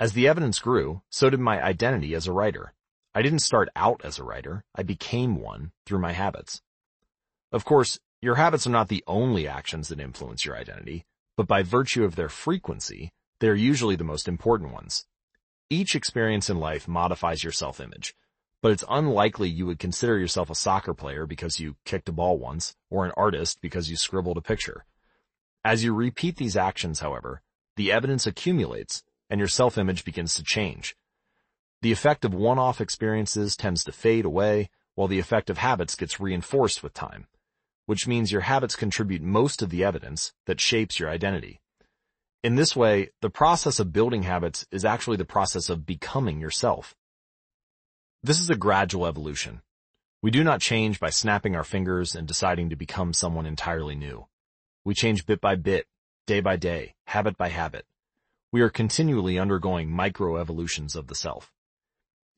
As 0.00 0.14
the 0.14 0.26
evidence 0.26 0.58
grew, 0.58 1.02
so 1.10 1.28
did 1.28 1.40
my 1.40 1.62
identity 1.62 2.14
as 2.14 2.26
a 2.26 2.32
writer. 2.32 2.72
I 3.14 3.20
didn't 3.20 3.40
start 3.40 3.68
out 3.76 4.00
as 4.02 4.18
a 4.18 4.24
writer, 4.24 4.64
I 4.74 4.82
became 4.82 5.36
one 5.36 5.72
through 5.84 5.98
my 5.98 6.12
habits. 6.12 6.62
Of 7.52 7.66
course, 7.66 7.98
your 8.22 8.36
habits 8.36 8.66
are 8.66 8.70
not 8.70 8.88
the 8.88 9.04
only 9.06 9.46
actions 9.46 9.88
that 9.88 10.00
influence 10.00 10.46
your 10.46 10.56
identity, 10.56 11.04
but 11.36 11.46
by 11.46 11.62
virtue 11.62 12.04
of 12.04 12.16
their 12.16 12.30
frequency, 12.30 13.12
they're 13.40 13.54
usually 13.54 13.96
the 13.96 14.04
most 14.04 14.26
important 14.26 14.72
ones. 14.72 15.04
Each 15.68 15.94
experience 15.94 16.48
in 16.48 16.58
life 16.58 16.88
modifies 16.88 17.44
your 17.44 17.52
self-image, 17.52 18.14
but 18.62 18.72
it's 18.72 18.84
unlikely 18.88 19.48
you 19.48 19.66
would 19.66 19.78
consider 19.78 20.18
yourself 20.18 20.50
a 20.50 20.54
soccer 20.54 20.94
player 20.94 21.26
because 21.26 21.60
you 21.60 21.76
kicked 21.84 22.08
a 22.08 22.12
ball 22.12 22.38
once, 22.38 22.74
or 22.90 23.04
an 23.04 23.12
artist 23.16 23.60
because 23.60 23.90
you 23.90 23.96
scribbled 23.96 24.36
a 24.36 24.42
picture. 24.42 24.84
As 25.64 25.84
you 25.84 25.94
repeat 25.94 26.36
these 26.36 26.56
actions, 26.56 27.00
however, 27.00 27.42
the 27.76 27.92
evidence 27.92 28.26
accumulates 28.26 29.02
and 29.28 29.38
your 29.38 29.48
self-image 29.48 30.04
begins 30.04 30.34
to 30.34 30.42
change. 30.42 30.96
The 31.82 31.92
effect 31.92 32.24
of 32.24 32.34
one-off 32.34 32.80
experiences 32.80 33.56
tends 33.56 33.84
to 33.84 33.92
fade 33.92 34.24
away, 34.24 34.70
while 34.94 35.08
the 35.08 35.18
effect 35.18 35.50
of 35.50 35.58
habits 35.58 35.94
gets 35.94 36.18
reinforced 36.18 36.82
with 36.82 36.94
time, 36.94 37.26
which 37.84 38.06
means 38.06 38.32
your 38.32 38.42
habits 38.42 38.76
contribute 38.76 39.22
most 39.22 39.60
of 39.60 39.70
the 39.70 39.84
evidence 39.84 40.32
that 40.46 40.60
shapes 40.60 40.98
your 40.98 41.10
identity. 41.10 41.60
In 42.42 42.54
this 42.54 42.74
way, 42.74 43.10
the 43.20 43.30
process 43.30 43.78
of 43.78 43.92
building 43.92 44.22
habits 44.22 44.66
is 44.70 44.84
actually 44.84 45.16
the 45.16 45.24
process 45.24 45.68
of 45.68 45.84
becoming 45.84 46.40
yourself. 46.40 46.94
This 48.22 48.40
is 48.40 48.50
a 48.50 48.56
gradual 48.56 49.06
evolution. 49.06 49.62
We 50.22 50.30
do 50.30 50.42
not 50.42 50.60
change 50.60 50.98
by 50.98 51.10
snapping 51.10 51.54
our 51.54 51.62
fingers 51.62 52.16
and 52.16 52.26
deciding 52.26 52.70
to 52.70 52.76
become 52.76 53.12
someone 53.12 53.46
entirely 53.46 53.94
new. 53.94 54.26
We 54.84 54.94
change 54.94 55.26
bit 55.26 55.40
by 55.40 55.54
bit, 55.56 55.86
day 56.26 56.40
by 56.40 56.56
day, 56.56 56.94
habit 57.06 57.36
by 57.36 57.50
habit. 57.50 57.86
We 58.50 58.62
are 58.62 58.70
continually 58.70 59.38
undergoing 59.38 59.90
micro-evolutions 59.90 60.96
of 60.96 61.06
the 61.06 61.14
self. 61.14 61.52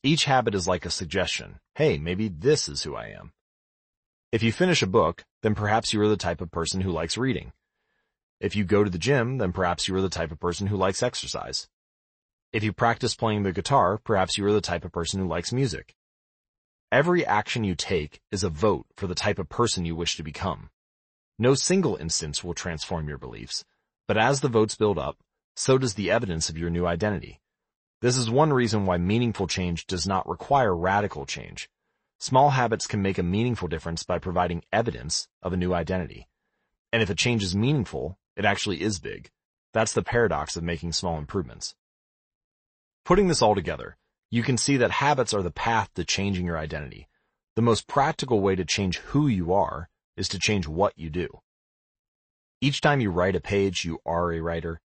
Each 0.03 0.25
habit 0.25 0.55
is 0.55 0.69
like 0.69 0.85
a 0.85 0.91
suggestion. 0.91 1.61
Hey, 1.75 1.97
maybe 1.97 2.29
this 2.29 2.69
is 2.69 2.83
who 2.83 2.95
I 2.95 3.07
am. 3.07 3.33
If 4.31 4.43
you 4.43 4.53
finish 4.53 4.83
a 4.83 4.87
book, 4.87 5.25
then 5.43 5.55
perhaps 5.55 5.93
you 5.93 6.03
are 6.03 6.09
the 6.09 6.17
type 6.17 6.41
of 6.41 6.51
person 6.51 6.83
who 6.83 6.91
likes 6.91 7.17
reading. 7.17 7.53
If 8.41 8.55
you 8.55 8.65
go 8.65 8.85
to 8.85 8.91
the 8.91 8.99
gym, 8.99 9.39
then 9.39 9.53
perhaps 9.53 9.89
you 9.89 9.95
are 9.95 10.03
the 10.03 10.09
type 10.09 10.33
of 10.33 10.41
person 10.41 10.67
who 10.67 10.77
likes 10.77 11.03
exercise. 11.03 11.69
If 12.51 12.65
you 12.65 12.73
practice 12.73 13.15
playing 13.15 13.43
the 13.43 13.53
guitar, 13.53 13.99
perhaps 13.99 14.39
you 14.39 14.47
are 14.47 14.53
the 14.55 14.63
type 14.63 14.83
of 14.87 14.93
person 14.93 15.21
who 15.21 15.29
likes 15.29 15.53
music. 15.53 15.95
Every 16.91 17.27
action 17.27 17.63
you 17.63 17.75
take 17.75 18.23
is 18.33 18.43
a 18.43 18.49
vote 18.49 18.87
for 18.97 19.07
the 19.07 19.15
type 19.15 19.39
of 19.39 19.51
person 19.51 19.85
you 19.85 19.95
wish 19.95 20.17
to 20.17 20.23
become. 20.23 20.71
No 21.39 21.53
single 21.53 21.97
instance 21.97 22.43
will 22.43 22.55
transform 22.55 23.07
your 23.07 23.19
beliefs, 23.19 23.67
but 24.07 24.17
as 24.17 24.41
the 24.41 24.49
votes 24.49 24.77
build 24.77 24.99
up, 24.99 25.19
so 25.57 25.77
does 25.77 25.93
the 25.93 26.11
evidence 26.11 26.49
of 26.49 26.57
your 26.57 26.71
new 26.71 26.87
identity. 26.87 27.39
This 28.01 28.17
is 28.17 28.31
one 28.31 28.51
reason 28.51 28.87
why 28.87 28.97
meaningful 28.97 29.47
change 29.47 29.87
does 29.87 30.07
not 30.07 30.27
require 30.27 30.75
radical 30.75 31.27
change. 31.27 31.69
Small 32.19 32.49
habits 32.49 32.87
can 32.87 33.03
make 33.03 33.19
a 33.19 33.23
meaningful 33.23 33.69
difference 33.69 34.05
by 34.05 34.19
providing 34.19 34.65
evidence 34.73 35.29
of 35.43 35.53
a 35.53 35.59
new 35.59 35.75
identity. 35.75 36.29
And 36.95 37.03
if 37.03 37.11
a 37.11 37.15
change 37.15 37.43
is 37.43 37.55
meaningful, 37.55 38.19
it 38.37 38.47
actually 38.47 38.81
is 38.81 39.01
big. 39.01 39.29
That's 39.75 39.93
the 39.93 40.03
paradox 40.03 40.57
of 40.57 40.65
making 40.65 40.93
small 40.93 41.19
improvements. 41.19 41.75
Putting 43.09 43.29
this 43.29 43.41
all 43.41 43.55
together, 43.55 43.97
you 44.31 44.43
can 44.43 44.59
see 44.59 44.77
that 44.77 44.91
habits 44.91 45.33
are 45.33 45.43
the 45.43 45.51
path 45.51 45.89
to 45.95 46.05
changing 46.05 46.45
your 46.45 46.59
identity. 46.59 47.09
The 47.57 47.63
most 47.63 47.87
practical 47.87 48.43
way 48.43 48.55
to 48.55 48.67
change 48.67 48.99
who 48.99 49.29
you 49.29 49.55
are 49.55 49.89
is 50.19 50.29
to 50.29 50.39
change 50.39 50.69
what 50.69 50.93
you 50.95 51.09
do. 51.09 51.41
Each 52.61 52.83
time 52.83 53.01
you 53.01 53.11
write 53.11 53.35
a 53.35 53.41
page, 53.41 53.87
you 53.87 53.99
are 54.05 54.31
a 54.35 54.41
writer. 54.41 54.83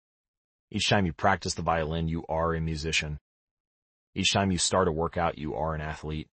Each 0.71 0.89
time 0.89 1.05
you 1.05 1.13
practice 1.13 1.53
the 1.53 1.61
violin, 1.61 2.09
you 2.09 2.25
are 2.27 2.55
a 2.55 2.61
musician. 2.63 3.19
Each 4.15 4.33
time 4.33 4.51
you 4.51 4.57
start 4.57 4.89
a 4.89 4.93
workout, 4.93 5.37
you 5.37 5.55
are 5.55 5.75
an 5.75 5.83
athlete. 5.83 6.29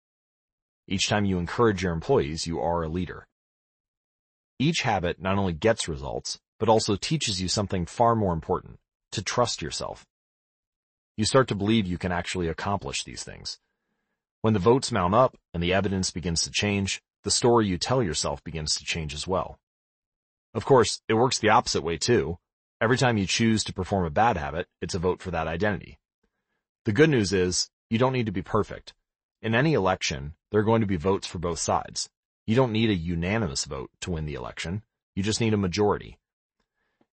Each 0.88 1.09
time 1.09 1.25
you 1.25 1.38
encourage 1.38 1.84
your 1.84 1.91
employees, 1.91 2.47
you 2.47 2.61
are 2.61 2.84
a 2.84 2.88
leader. 2.88 3.27
Each 4.57 4.84
habit 4.84 5.21
not 5.21 5.38
only 5.38 5.51
gets 5.51 5.89
results, 5.89 6.39
but 6.61 6.69
also 6.69 6.95
teaches 6.95 7.41
you 7.41 7.49
something 7.49 7.86
far 7.86 8.15
more 8.15 8.31
important, 8.31 8.79
to 9.11 9.21
trust 9.21 9.61
yourself. 9.61 10.05
You 11.16 11.26
start 11.26 11.47
to 11.49 11.55
believe 11.55 11.86
you 11.86 11.99
can 11.99 12.11
actually 12.11 12.47
accomplish 12.47 13.03
these 13.03 13.24
things. 13.24 13.59
When 14.41 14.53
the 14.53 14.59
votes 14.59 14.91
mount 14.91 15.14
up 15.14 15.38
and 15.53 15.61
the 15.61 15.74
evidence 15.74 16.09
begins 16.09 16.41
to 16.41 16.51
change, 16.51 17.03
the 17.24 17.30
story 17.30 17.68
you 17.68 17.78
tell 17.78 18.01
yourself 18.01 18.43
begins 18.43 18.76
to 18.76 18.84
change 18.84 19.14
as 19.14 19.28
well. 19.28 19.59
Of 20.55 20.66
course, 20.66 21.01
it 21.07 21.14
works 21.14 21.38
the 21.38 21.49
opposite 21.49 21.84
way 21.84 21.97
too. 21.97 22.39
Every 22.82 22.97
time 22.97 23.18
you 23.18 23.28
choose 23.28 23.64
to 23.66 23.74
perform 23.74 24.05
a 24.05 24.09
bad 24.09 24.38
habit, 24.38 24.68
it's 24.82 24.95
a 24.95 24.99
vote 24.99 25.22
for 25.22 25.30
that 25.32 25.47
identity. 25.47 25.99
The 26.86 26.91
good 26.91 27.09
news 27.11 27.32
is, 27.32 27.70
you 27.89 27.99
don't 27.99 28.14
need 28.14 28.26
to 28.26 28.32
be 28.32 28.41
perfect. 28.41 28.93
In 29.41 29.53
any 29.53 29.74
election, 29.74 30.34
there 30.51 30.61
are 30.61 30.66
going 30.66 30.82
to 30.82 30.88
be 30.88 30.97
votes 30.97 31.28
for 31.28 31.38
both 31.38 31.59
sides. 31.59 32.09
You 32.47 32.55
don't 32.55 32.72
need 32.72 32.89
a 32.89 32.95
unanimous 32.95 33.66
vote 33.66 33.91
to 34.01 34.11
win 34.11 34.26
the 34.26 34.34
election. 34.34 34.82
You 35.16 35.22
just 35.22 35.39
need 35.39 35.53
a 35.53 35.57
majority. 35.57 36.18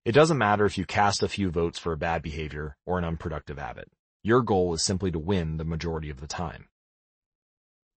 It 0.06 0.14
doesn't 0.14 0.38
matter 0.38 0.66
if 0.66 0.78
you 0.78 0.86
cast 0.86 1.24
a 1.24 1.28
few 1.28 1.52
votes 1.52 1.78
for 1.78 1.91
a 1.91 1.97
bad 1.97 2.22
behavior 2.22 2.78
or 2.86 2.97
an 2.97 3.06
unproductive 3.06 3.58
habit. 3.58 3.91
Your 4.24 4.41
goal 4.41 4.74
is 4.74 4.82
simply 4.82 5.12
to 5.12 5.20
win 5.20 5.58
the 5.58 5.66
majority 5.66 6.10
of 6.10 6.22
the 6.22 6.28
time. 6.28 6.68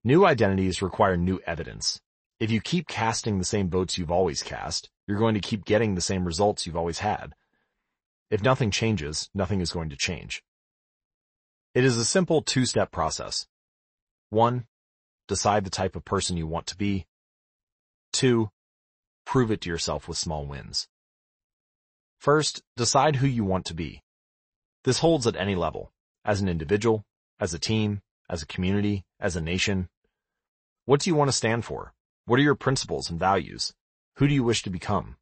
New 0.03 0.25
identities 0.25 0.81
require 0.81 1.15
new 1.15 1.39
evidence. 1.45 2.01
If 2.39 2.51
you 2.51 2.59
keep 2.59 2.87
casting 2.87 3.37
the 3.37 3.45
same 3.45 3.69
votes 3.69 3.97
you've 3.97 4.11
always 4.11 4.43
cast, 4.43 4.89
you're 5.07 5.17
going 5.17 5.33
to 5.35 5.39
keep 5.39 5.63
getting 5.63 5.95
the 5.95 6.01
same 6.01 6.25
results 6.25 6.65
you've 6.65 6.75
always 6.75 6.99
had. 6.99 7.33
If 8.29 8.43
nothing 8.43 8.69
changes, 8.69 9.29
nothing 9.33 9.61
is 9.61 9.71
going 9.71 9.89
to 9.89 9.95
change. 9.95 10.43
It 11.73 11.85
is 11.85 11.97
a 11.97 12.05
simple 12.05 12.41
two-step 12.41 12.91
process. 12.91 13.47
One, 14.29 14.65
decide 15.27 15.63
the 15.63 15.69
type 15.69 15.95
of 15.95 16.03
person 16.03 16.35
you 16.35 16.47
want 16.47 16.67
to 16.67 16.77
be. 16.77 17.05
Two, 18.11 18.49
prove 19.25 19.51
it 19.51 19.61
to 19.61 19.69
yourself 19.69 20.07
with 20.07 20.17
small 20.17 20.45
wins. 20.45 20.87
First, 22.23 22.63
decide 22.77 23.17
who 23.17 23.27
you 23.27 23.43
want 23.43 23.65
to 23.65 23.73
be. 23.73 24.01
This 24.85 24.99
holds 24.99 25.27
at 25.27 25.35
any 25.35 25.55
level, 25.55 25.91
as 26.23 26.39
an 26.39 26.47
individual, 26.47 27.03
as 27.37 27.53
a 27.53 27.59
team, 27.59 28.01
as 28.29 28.41
a 28.41 28.45
community, 28.45 29.03
as 29.19 29.35
a 29.35 29.41
nation. 29.41 29.89
What 30.85 31.01
do 31.01 31.09
you 31.09 31.15
want 31.17 31.27
to 31.27 31.35
stand 31.35 31.65
for? 31.65 31.93
What 32.23 32.39
are 32.39 32.43
your 32.43 32.55
principles 32.55 33.09
and 33.09 33.19
values? 33.19 33.73
Who 34.15 34.29
do 34.29 34.33
you 34.33 34.41
wish 34.41 34.63
to 34.63 34.69
become? 34.69 35.17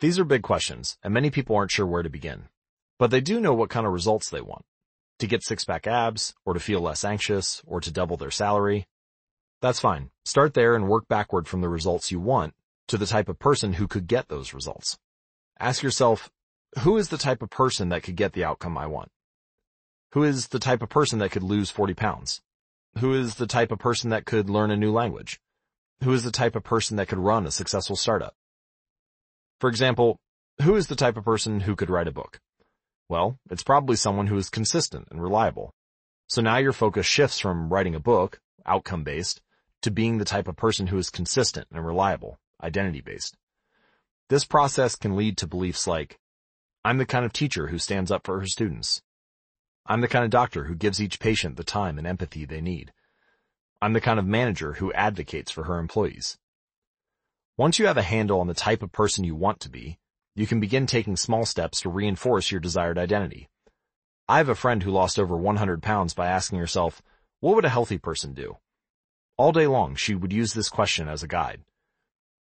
These 0.00 0.18
are 0.18 0.24
big 0.24 0.42
questions, 0.42 0.98
and 1.04 1.14
many 1.14 1.30
people 1.30 1.54
aren't 1.54 1.70
sure 1.70 1.86
where 1.86 2.02
to 2.02 2.10
begin. 2.10 2.48
But 2.98 3.12
they 3.12 3.20
do 3.20 3.38
know 3.38 3.54
what 3.54 3.70
kind 3.70 3.86
of 3.86 3.92
results 3.92 4.28
they 4.28 4.40
want. 4.40 4.64
To 5.20 5.28
get 5.28 5.44
six-pack 5.44 5.86
abs, 5.86 6.34
or 6.44 6.52
to 6.52 6.58
feel 6.58 6.80
less 6.80 7.04
anxious, 7.04 7.62
or 7.64 7.80
to 7.80 7.92
double 7.92 8.16
their 8.16 8.32
salary. 8.32 8.88
That's 9.62 9.78
fine. 9.78 10.10
Start 10.24 10.54
there 10.54 10.74
and 10.74 10.88
work 10.88 11.06
backward 11.06 11.46
from 11.46 11.60
the 11.60 11.68
results 11.68 12.10
you 12.10 12.18
want 12.18 12.54
to 12.88 12.98
the 12.98 13.06
type 13.06 13.28
of 13.28 13.38
person 13.38 13.74
who 13.74 13.86
could 13.86 14.08
get 14.08 14.26
those 14.26 14.52
results. 14.52 14.98
Ask 15.60 15.82
yourself, 15.82 16.30
who 16.78 16.96
is 16.96 17.10
the 17.10 17.18
type 17.18 17.42
of 17.42 17.50
person 17.50 17.90
that 17.90 18.02
could 18.02 18.16
get 18.16 18.32
the 18.32 18.44
outcome 18.44 18.78
I 18.78 18.86
want? 18.86 19.10
Who 20.12 20.22
is 20.22 20.48
the 20.48 20.58
type 20.58 20.80
of 20.80 20.88
person 20.88 21.18
that 21.18 21.30
could 21.30 21.42
lose 21.42 21.70
40 21.70 21.92
pounds? 21.92 22.40
Who 22.98 23.12
is 23.12 23.34
the 23.34 23.46
type 23.46 23.70
of 23.70 23.78
person 23.78 24.08
that 24.08 24.24
could 24.24 24.48
learn 24.48 24.70
a 24.70 24.76
new 24.76 24.90
language? 24.90 25.38
Who 26.02 26.14
is 26.14 26.24
the 26.24 26.30
type 26.30 26.56
of 26.56 26.64
person 26.64 26.96
that 26.96 27.08
could 27.08 27.18
run 27.18 27.46
a 27.46 27.50
successful 27.50 27.94
startup? 27.94 28.34
For 29.60 29.68
example, 29.68 30.18
who 30.62 30.76
is 30.76 30.86
the 30.86 30.96
type 30.96 31.18
of 31.18 31.24
person 31.24 31.60
who 31.60 31.76
could 31.76 31.90
write 31.90 32.08
a 32.08 32.12
book? 32.12 32.40
Well, 33.10 33.38
it's 33.50 33.62
probably 33.62 33.96
someone 33.96 34.28
who 34.28 34.38
is 34.38 34.48
consistent 34.48 35.08
and 35.10 35.22
reliable. 35.22 35.74
So 36.26 36.40
now 36.40 36.56
your 36.56 36.72
focus 36.72 37.04
shifts 37.04 37.38
from 37.38 37.68
writing 37.68 37.94
a 37.94 38.00
book, 38.00 38.40
outcome-based, 38.64 39.42
to 39.82 39.90
being 39.90 40.16
the 40.16 40.24
type 40.24 40.48
of 40.48 40.56
person 40.56 40.86
who 40.86 40.96
is 40.96 41.10
consistent 41.10 41.68
and 41.70 41.84
reliable, 41.84 42.38
identity-based. 42.62 43.36
This 44.30 44.44
process 44.44 44.94
can 44.94 45.16
lead 45.16 45.36
to 45.38 45.48
beliefs 45.48 45.88
like, 45.88 46.20
I'm 46.84 46.98
the 46.98 47.04
kind 47.04 47.24
of 47.24 47.32
teacher 47.32 47.66
who 47.66 47.78
stands 47.78 48.12
up 48.12 48.24
for 48.24 48.38
her 48.38 48.46
students. 48.46 49.02
I'm 49.86 50.02
the 50.02 50.08
kind 50.08 50.24
of 50.24 50.30
doctor 50.30 50.64
who 50.64 50.76
gives 50.76 51.02
each 51.02 51.18
patient 51.18 51.56
the 51.56 51.64
time 51.64 51.98
and 51.98 52.06
empathy 52.06 52.44
they 52.44 52.60
need. 52.60 52.92
I'm 53.82 53.92
the 53.92 54.00
kind 54.00 54.20
of 54.20 54.26
manager 54.26 54.74
who 54.74 54.92
advocates 54.92 55.50
for 55.50 55.64
her 55.64 55.80
employees. 55.80 56.38
Once 57.56 57.80
you 57.80 57.88
have 57.88 57.96
a 57.96 58.02
handle 58.02 58.38
on 58.38 58.46
the 58.46 58.54
type 58.54 58.84
of 58.84 58.92
person 58.92 59.24
you 59.24 59.34
want 59.34 59.58
to 59.60 59.68
be, 59.68 59.98
you 60.36 60.46
can 60.46 60.60
begin 60.60 60.86
taking 60.86 61.16
small 61.16 61.44
steps 61.44 61.80
to 61.80 61.88
reinforce 61.88 62.52
your 62.52 62.60
desired 62.60 62.98
identity. 62.98 63.48
I 64.28 64.38
have 64.38 64.48
a 64.48 64.54
friend 64.54 64.84
who 64.84 64.92
lost 64.92 65.18
over 65.18 65.36
100 65.36 65.82
pounds 65.82 66.14
by 66.14 66.28
asking 66.28 66.60
herself, 66.60 67.02
what 67.40 67.56
would 67.56 67.64
a 67.64 67.68
healthy 67.68 67.98
person 67.98 68.32
do? 68.34 68.58
All 69.36 69.50
day 69.50 69.66
long, 69.66 69.96
she 69.96 70.14
would 70.14 70.32
use 70.32 70.54
this 70.54 70.68
question 70.68 71.08
as 71.08 71.24
a 71.24 71.28
guide. 71.28 71.62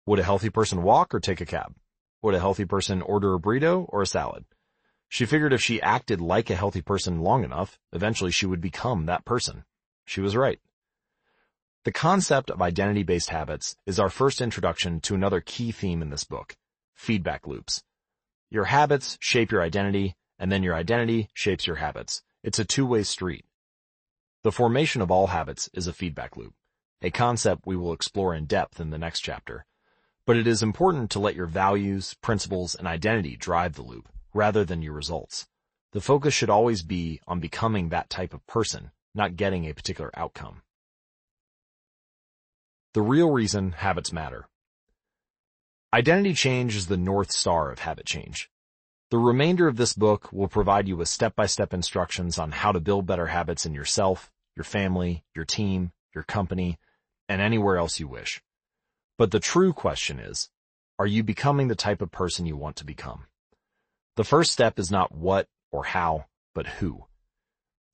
Would 0.06 0.20
a 0.20 0.24
healthy 0.24 0.50
person 0.50 0.84
walk 0.84 1.14
or 1.14 1.20
take 1.20 1.41
a 1.41 1.45
cab? 1.45 1.76
Would 2.22 2.36
a 2.36 2.39
healthy 2.39 2.66
person 2.66 3.02
order 3.02 3.34
a 3.34 3.39
burrito 3.39 3.86
or 3.89 4.02
a 4.02 4.08
salad? 4.08 4.45
She 5.08 5.26
figured 5.26 5.54
if 5.54 5.62
she 5.62 5.82
acted 5.82 6.22
like 6.22 6.50
a 6.50 6.56
healthy 6.56 6.82
person 6.82 7.22
long 7.22 7.43
enough, 7.43 7.80
eventually 7.91 8.32
she 8.32 8.45
would 8.45 8.62
become 8.62 9.06
that 9.06 9.26
person. 9.26 9.66
She 10.06 10.22
was 10.22 10.36
right. 10.36 10.60
The 11.86 11.91
concept 11.91 12.52
of 12.52 12.62
identity-based 12.62 13.30
habits 13.30 13.76
is 13.86 14.00
our 14.00 14.10
first 14.10 14.41
introduction 14.41 15.00
to 15.02 15.16
another 15.16 15.41
key 15.41 15.72
theme 15.72 16.02
in 16.02 16.10
this 16.10 16.26
book, 16.26 16.56
feedback 16.93 17.47
loops. 17.47 17.84
Your 18.52 18.66
habits 18.66 19.18
shape 19.22 19.52
your 19.52 19.62
identity, 19.62 20.16
and 20.38 20.52
then 20.52 20.62
your 20.62 20.76
identity 20.76 21.30
shapes 21.34 21.66
your 21.66 21.78
habits. 21.78 22.22
It's 22.43 22.60
a 22.60 22.66
two-way 22.66 23.04
street. 23.04 23.45
The 24.43 24.52
formation 24.52 25.02
of 25.02 25.10
all 25.10 25.28
habits 25.28 25.70
is 25.74 25.88
a 25.88 25.93
feedback 25.93 26.38
loop, 26.38 26.54
a 27.02 27.12
concept 27.12 27.66
we 27.66 27.76
will 27.76 27.93
explore 27.93 28.36
in 28.36 28.45
depth 28.45 28.80
in 28.80 28.89
the 28.89 28.97
next 28.97 29.22
chapter. 29.22 29.66
But 30.30 30.38
it 30.38 30.45
is 30.45 30.61
important 30.61 31.09
to 31.09 31.19
let 31.19 31.34
your 31.34 31.47
values, 31.47 32.13
principles, 32.21 32.75
and 32.75 32.88
identity 32.88 33.36
drive 33.36 33.73
the 33.73 33.82
loop, 33.82 34.07
rather 34.32 34.63
than 34.63 34.84
your 34.84 34.93
results. 34.93 35.47
The 35.91 36.01
focus 36.01 36.36
should 36.36 36.51
always 36.51 36.84
be 36.84 37.19
on 37.25 37.39
becoming 37.39 37.89
that 37.89 38.11
type 38.11 38.36
of 38.36 38.45
person, 38.45 38.91
not 39.15 39.38
getting 39.38 39.65
a 39.65 39.73
particular 39.73 40.11
outcome. 40.13 40.61
The 42.93 43.01
real 43.01 43.32
reason 43.32 43.71
habits 43.71 44.13
matter. 44.13 44.47
Identity 45.91 46.36
change 46.36 46.75
is 46.75 46.86
the 46.86 46.95
north 46.95 47.32
star 47.32 47.71
of 47.71 47.80
habit 47.80 48.05
change. 48.05 48.51
The 49.09 49.17
remainder 49.17 49.67
of 49.67 49.77
this 49.77 49.93
book 49.93 50.32
will 50.32 50.47
provide 50.47 50.88
you 50.88 50.95
with 50.95 51.07
step-by-step 51.07 51.73
instructions 51.73 52.38
on 52.38 52.51
how 52.51 52.71
to 52.71 52.80
build 52.80 53.07
better 53.07 53.25
habits 53.25 53.65
in 53.65 53.73
yourself, 53.73 54.32
your 54.55 54.63
family, 54.63 55.23
your 55.34 55.45
team, 55.45 55.91
your 56.13 56.23
company, 56.23 56.77
and 57.27 57.41
anywhere 57.41 57.77
else 57.77 57.99
you 57.99 58.07
wish. 58.07 58.43
But 59.20 59.32
the 59.32 59.41
true 59.41 59.74
question 59.74 60.17
is, 60.17 60.49
are 60.97 61.05
you 61.05 61.24
becoming 61.24 61.67
the 61.67 61.76
type 61.76 62.01
of 62.01 62.09
person 62.09 62.45
you 62.45 62.55
want 62.55 62.78
to 62.78 62.86
become? 62.86 63.26
The 64.15 64.24
first 64.24 64.49
step 64.49 64.80
is 64.80 64.89
not 64.89 65.13
what 65.13 65.45
or 65.74 65.84
how, 65.84 66.28
but 66.55 66.65
who. 66.65 67.03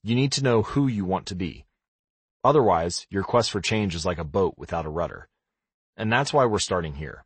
You 0.04 0.14
need 0.14 0.32
to 0.34 0.44
know 0.44 0.62
who 0.62 0.86
you 0.86 1.04
want 1.04 1.26
to 1.26 1.36
be. 1.36 1.66
Otherwise, 2.44 3.08
your 3.10 3.24
quest 3.24 3.50
for 3.50 3.60
change 3.60 3.96
is 3.96 4.06
like 4.06 4.20
a 4.20 4.24
boat 4.24 4.54
without 4.56 4.86
a 4.86 4.90
rudder. 4.90 5.28
And 5.98 6.14
that's 6.14 6.32
why 6.32 6.46
we're 6.46 6.60
starting 6.60 6.94
here. 6.94 7.26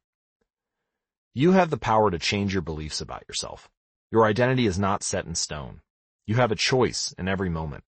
You 1.33 1.51
have 1.51 1.69
the 1.69 1.75
power 1.75 2.09
to 2.09 2.17
change 2.17 2.53
your 2.53 2.61
beliefs 2.61 3.01
about 3.01 3.25
yourself. 3.27 3.69
Your 4.13 4.25
identity 4.25 4.65
is 4.65 4.79
not 4.79 5.03
set 5.03 5.25
in 5.25 5.35
stone. 5.35 5.81
You 6.25 6.35
have 6.35 6.53
a 6.53 6.55
choice 6.55 7.13
in 7.17 7.27
every 7.27 7.49
moment. 7.49 7.83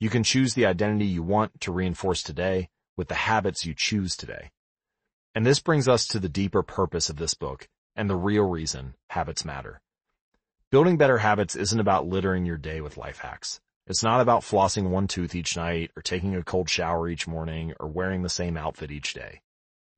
You 0.00 0.08
can 0.08 0.24
choose 0.24 0.54
the 0.54 0.64
identity 0.64 1.04
you 1.04 1.22
want 1.22 1.60
to 1.60 1.70
reinforce 1.70 2.22
today 2.22 2.70
with 2.96 3.08
the 3.08 3.14
habits 3.14 3.66
you 3.66 3.74
choose 3.76 4.16
today. 4.16 4.50
And 5.34 5.44
this 5.44 5.60
brings 5.60 5.88
us 5.88 6.06
to 6.08 6.20
the 6.20 6.28
deeper 6.28 6.62
purpose 6.62 7.10
of 7.10 7.16
this 7.16 7.34
book 7.34 7.68
and 7.96 8.08
the 8.08 8.16
real 8.16 8.44
reason 8.44 8.94
habits 9.10 9.44
matter. 9.44 9.80
Building 10.70 10.96
better 10.96 11.18
habits 11.18 11.56
isn't 11.56 11.80
about 11.80 12.06
littering 12.06 12.46
your 12.46 12.56
day 12.56 12.80
with 12.80 12.96
life 12.96 13.18
hacks. 13.18 13.60
It's 13.86 14.02
not 14.02 14.20
about 14.20 14.42
flossing 14.42 14.90
one 14.90 15.08
tooth 15.08 15.34
each 15.34 15.56
night 15.56 15.90
or 15.96 16.02
taking 16.02 16.34
a 16.34 16.42
cold 16.42 16.70
shower 16.70 17.08
each 17.08 17.26
morning 17.26 17.74
or 17.78 17.88
wearing 17.88 18.22
the 18.22 18.28
same 18.28 18.56
outfit 18.56 18.90
each 18.90 19.12
day. 19.12 19.40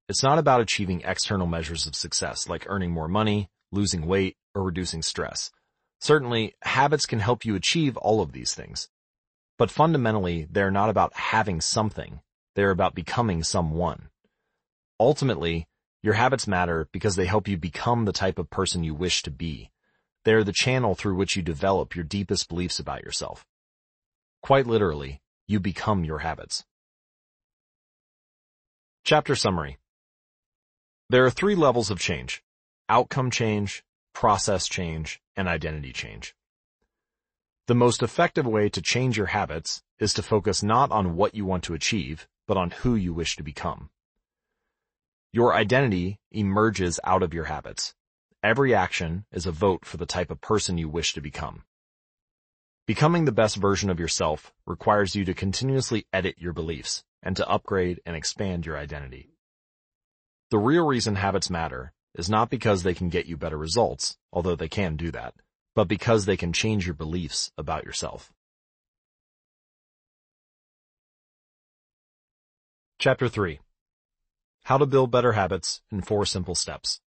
It's 0.08 0.22
not 0.22 0.38
about 0.38 0.60
achieving 0.60 1.02
external 1.02 1.46
measures 1.46 1.86
of 1.86 1.94
success 1.94 2.48
like 2.48 2.66
earning 2.68 2.90
more 2.90 3.08
money, 3.08 3.48
losing 3.72 4.06
weight, 4.06 4.36
or 4.54 4.62
reducing 4.62 5.02
stress. 5.02 5.50
Certainly, 6.00 6.54
habits 6.62 7.06
can 7.06 7.20
help 7.20 7.44
you 7.44 7.54
achieve 7.54 7.96
all 7.96 8.20
of 8.20 8.32
these 8.32 8.54
things. 8.54 8.88
But 9.58 9.70
fundamentally, 9.70 10.46
they're 10.50 10.70
not 10.70 10.90
about 10.90 11.14
having 11.14 11.60
something. 11.60 12.20
They're 12.54 12.70
about 12.70 12.94
becoming 12.94 13.42
someone. 13.42 14.08
Ultimately, 14.98 15.66
your 16.02 16.14
habits 16.14 16.46
matter 16.46 16.88
because 16.92 17.16
they 17.16 17.26
help 17.26 17.48
you 17.48 17.56
become 17.56 18.04
the 18.04 18.12
type 18.12 18.38
of 18.38 18.48
person 18.48 18.84
you 18.84 18.94
wish 18.94 19.22
to 19.22 19.30
be. 19.30 19.70
They 20.24 20.32
are 20.32 20.44
the 20.44 20.52
channel 20.52 20.94
through 20.94 21.16
which 21.16 21.36
you 21.36 21.42
develop 21.42 21.94
your 21.94 22.04
deepest 22.04 22.48
beliefs 22.48 22.78
about 22.78 23.02
yourself. 23.02 23.44
Quite 24.42 24.66
literally, 24.66 25.20
you 25.46 25.60
become 25.60 26.04
your 26.04 26.18
habits. 26.18 26.64
Chapter 29.04 29.36
Summary 29.36 29.78
There 31.10 31.24
are 31.24 31.30
three 31.30 31.54
levels 31.54 31.90
of 31.90 32.00
change. 32.00 32.42
Outcome 32.88 33.30
change, 33.30 33.84
process 34.12 34.66
change, 34.66 35.20
and 35.36 35.46
identity 35.46 35.92
change. 35.92 36.34
The 37.66 37.74
most 37.74 38.02
effective 38.02 38.46
way 38.46 38.68
to 38.68 38.80
change 38.80 39.16
your 39.16 39.26
habits 39.26 39.82
is 39.98 40.14
to 40.14 40.22
focus 40.22 40.62
not 40.62 40.90
on 40.90 41.16
what 41.16 41.34
you 41.34 41.44
want 41.44 41.64
to 41.64 41.74
achieve, 41.74 42.28
but 42.46 42.56
on 42.56 42.70
who 42.70 42.94
you 42.94 43.12
wish 43.12 43.36
to 43.36 43.42
become. 43.42 43.90
Your 45.36 45.54
identity 45.54 46.18
emerges 46.30 46.98
out 47.04 47.22
of 47.22 47.34
your 47.34 47.44
habits. 47.44 47.94
Every 48.42 48.74
action 48.74 49.26
is 49.30 49.44
a 49.44 49.52
vote 49.52 49.84
for 49.84 49.98
the 49.98 50.06
type 50.06 50.30
of 50.30 50.40
person 50.40 50.78
you 50.78 50.88
wish 50.88 51.12
to 51.12 51.20
become. 51.20 51.64
Becoming 52.86 53.26
the 53.26 53.32
best 53.32 53.56
version 53.56 53.90
of 53.90 54.00
yourself 54.00 54.54
requires 54.64 55.14
you 55.14 55.26
to 55.26 55.34
continuously 55.34 56.06
edit 56.10 56.36
your 56.38 56.54
beliefs 56.54 57.04
and 57.22 57.36
to 57.36 57.46
upgrade 57.46 58.00
and 58.06 58.16
expand 58.16 58.64
your 58.64 58.78
identity. 58.78 59.28
The 60.50 60.56
real 60.56 60.86
reason 60.86 61.16
habits 61.16 61.50
matter 61.50 61.92
is 62.14 62.30
not 62.30 62.48
because 62.48 62.82
they 62.82 62.94
can 62.94 63.10
get 63.10 63.26
you 63.26 63.36
better 63.36 63.58
results, 63.58 64.16
although 64.32 64.56
they 64.56 64.70
can 64.70 64.96
do 64.96 65.10
that, 65.10 65.34
but 65.74 65.86
because 65.86 66.24
they 66.24 66.38
can 66.38 66.54
change 66.54 66.86
your 66.86 66.94
beliefs 66.94 67.52
about 67.58 67.84
yourself. 67.84 68.32
Chapter 72.98 73.28
3 73.28 73.60
How 74.66 74.78
to 74.78 74.86
Build 74.86 75.12
Better 75.12 75.34
Habits 75.34 75.80
in 75.92 76.02
Four 76.02 76.26
Simple 76.26 76.56
Steps 76.56 77.00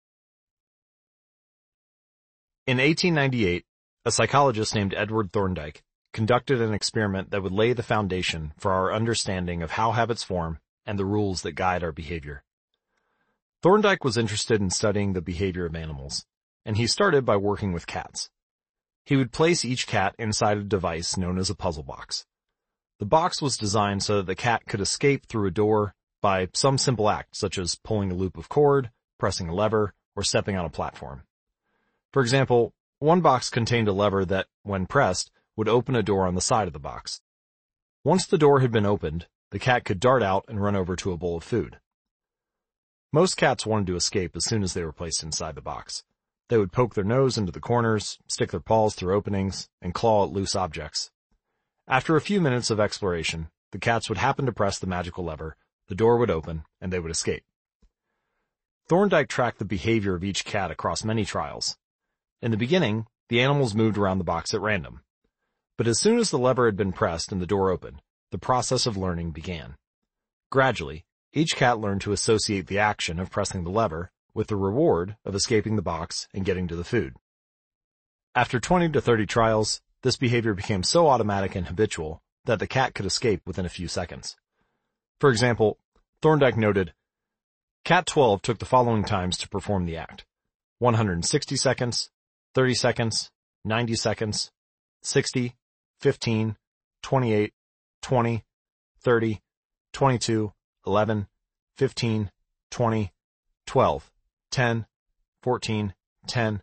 In 2.66 2.76
1898, 2.76 3.64
a 4.04 4.12
psychologist 4.12 4.74
named 4.74 4.92
Edward 4.94 5.32
Thorndike 5.32 5.82
conducted 6.12 6.60
an 6.60 6.74
experiment 6.74 7.30
that 7.30 7.42
would 7.42 7.52
lay 7.52 7.72
the 7.72 7.82
foundation 7.82 8.52
for 8.58 8.72
our 8.72 8.92
understanding 8.92 9.62
of 9.62 9.70
how 9.70 9.92
habits 9.92 10.22
form 10.22 10.58
and 10.84 10.98
the 10.98 11.06
rules 11.06 11.40
that 11.40 11.52
guide 11.52 11.82
our 11.82 11.92
behavior. 11.92 12.44
Thorndike 13.62 14.04
was 14.04 14.18
interested 14.18 14.60
in 14.60 14.68
studying 14.68 15.14
the 15.14 15.22
behavior 15.22 15.64
of 15.64 15.74
animals, 15.74 16.26
and 16.66 16.76
he 16.76 16.86
started 16.86 17.24
by 17.24 17.38
working 17.38 17.72
with 17.72 17.86
cats. 17.86 18.28
He 19.06 19.16
would 19.16 19.32
place 19.32 19.64
each 19.64 19.86
cat 19.86 20.14
inside 20.18 20.58
a 20.58 20.62
device 20.62 21.16
known 21.16 21.38
as 21.38 21.48
a 21.48 21.54
puzzle 21.54 21.84
box. 21.84 22.26
The 22.98 23.06
box 23.06 23.40
was 23.40 23.56
designed 23.56 24.02
so 24.02 24.16
that 24.18 24.26
the 24.26 24.34
cat 24.34 24.66
could 24.66 24.82
escape 24.82 25.24
through 25.24 25.46
a 25.46 25.50
door 25.50 25.94
by 26.26 26.48
some 26.54 26.76
simple 26.76 27.08
act 27.08 27.36
such 27.36 27.56
as 27.56 27.76
pulling 27.76 28.10
a 28.10 28.14
loop 28.14 28.36
of 28.36 28.48
cord, 28.48 28.90
pressing 29.16 29.48
a 29.48 29.54
lever, 29.54 29.94
or 30.16 30.24
stepping 30.24 30.56
on 30.56 30.64
a 30.64 30.68
platform. 30.68 31.22
For 32.12 32.20
example, 32.20 32.74
one 32.98 33.20
box 33.20 33.48
contained 33.48 33.86
a 33.86 33.92
lever 33.92 34.24
that, 34.24 34.48
when 34.64 34.86
pressed, 34.86 35.30
would 35.54 35.68
open 35.68 35.94
a 35.94 36.02
door 36.02 36.26
on 36.26 36.34
the 36.34 36.40
side 36.40 36.66
of 36.66 36.72
the 36.72 36.80
box. 36.80 37.20
Once 38.02 38.26
the 38.26 38.38
door 38.38 38.58
had 38.58 38.72
been 38.72 38.84
opened, 38.84 39.28
the 39.52 39.60
cat 39.60 39.84
could 39.84 40.00
dart 40.00 40.20
out 40.20 40.44
and 40.48 40.60
run 40.60 40.74
over 40.74 40.96
to 40.96 41.12
a 41.12 41.16
bowl 41.16 41.36
of 41.36 41.44
food. 41.44 41.78
Most 43.12 43.36
cats 43.36 43.64
wanted 43.64 43.86
to 43.86 43.94
escape 43.94 44.34
as 44.34 44.44
soon 44.44 44.64
as 44.64 44.74
they 44.74 44.82
were 44.82 44.90
placed 44.90 45.22
inside 45.22 45.54
the 45.54 45.60
box. 45.60 46.02
They 46.48 46.58
would 46.58 46.72
poke 46.72 46.96
their 46.96 47.04
nose 47.04 47.38
into 47.38 47.52
the 47.52 47.60
corners, 47.60 48.18
stick 48.26 48.50
their 48.50 48.58
paws 48.58 48.96
through 48.96 49.14
openings, 49.14 49.68
and 49.80 49.94
claw 49.94 50.24
at 50.24 50.32
loose 50.32 50.56
objects. 50.56 51.12
After 51.86 52.16
a 52.16 52.20
few 52.20 52.40
minutes 52.40 52.68
of 52.68 52.80
exploration, 52.80 53.46
the 53.70 53.78
cats 53.78 54.08
would 54.08 54.18
happen 54.18 54.44
to 54.46 54.52
press 54.52 54.80
the 54.80 54.88
magical 54.88 55.22
lever, 55.22 55.56
the 55.88 55.94
door 55.94 56.16
would 56.16 56.30
open, 56.30 56.64
and 56.80 56.92
they 56.92 56.98
would 56.98 57.10
escape. 57.10 57.44
Thorndike 58.88 59.28
tracked 59.28 59.58
the 59.58 59.64
behavior 59.64 60.14
of 60.14 60.24
each 60.24 60.44
cat 60.44 60.70
across 60.70 61.04
many 61.04 61.24
trials. 61.24 61.76
In 62.40 62.50
the 62.50 62.56
beginning, 62.56 63.06
the 63.28 63.40
animals 63.40 63.74
moved 63.74 63.98
around 63.98 64.18
the 64.18 64.24
box 64.24 64.54
at 64.54 64.60
random. 64.60 65.00
But 65.76 65.88
as 65.88 65.98
soon 65.98 66.18
as 66.18 66.30
the 66.30 66.38
lever 66.38 66.66
had 66.66 66.76
been 66.76 66.92
pressed 66.92 67.32
and 67.32 67.40
the 67.40 67.46
door 67.46 67.70
opened, 67.70 68.00
the 68.30 68.38
process 68.38 68.86
of 68.86 68.96
learning 68.96 69.32
began. 69.32 69.76
Gradually, 70.50 71.04
each 71.32 71.56
cat 71.56 71.78
learned 71.78 72.00
to 72.02 72.12
associate 72.12 72.66
the 72.66 72.78
action 72.78 73.18
of 73.18 73.30
pressing 73.30 73.64
the 73.64 73.70
lever 73.70 74.10
with 74.32 74.46
the 74.48 74.56
reward 74.56 75.16
of 75.24 75.34
escaping 75.34 75.76
the 75.76 75.82
box 75.82 76.28
and 76.32 76.44
getting 76.44 76.68
to 76.68 76.76
the 76.76 76.84
food. 76.84 77.14
After 78.34 78.60
20 78.60 78.90
to 78.90 79.00
30 79.00 79.26
trials, 79.26 79.80
this 80.02 80.16
behavior 80.16 80.54
became 80.54 80.82
so 80.82 81.08
automatic 81.08 81.54
and 81.54 81.66
habitual 81.66 82.22
that 82.44 82.58
the 82.58 82.66
cat 82.66 82.94
could 82.94 83.06
escape 83.06 83.42
within 83.46 83.66
a 83.66 83.70
few 83.70 83.88
seconds. 83.88 84.36
For 85.20 85.30
example, 85.30 85.78
Thorndike 86.20 86.56
noted, 86.56 86.92
Cat 87.84 88.06
12 88.06 88.42
took 88.42 88.58
the 88.58 88.64
following 88.64 89.04
times 89.04 89.38
to 89.38 89.48
perform 89.48 89.86
the 89.86 89.96
act. 89.96 90.24
160 90.78 91.56
seconds, 91.56 92.10
30 92.54 92.74
seconds, 92.74 93.30
90 93.64 93.94
seconds, 93.94 94.50
60, 95.02 95.54
15, 96.00 96.56
28, 97.02 97.52
20, 98.02 98.44
30, 99.02 99.40
22, 99.92 100.52
11, 100.86 101.26
15, 101.76 102.30
20, 102.70 103.12
12, 103.66 104.10
10, 104.50 104.86
14, 105.42 105.94
10, 106.26 106.62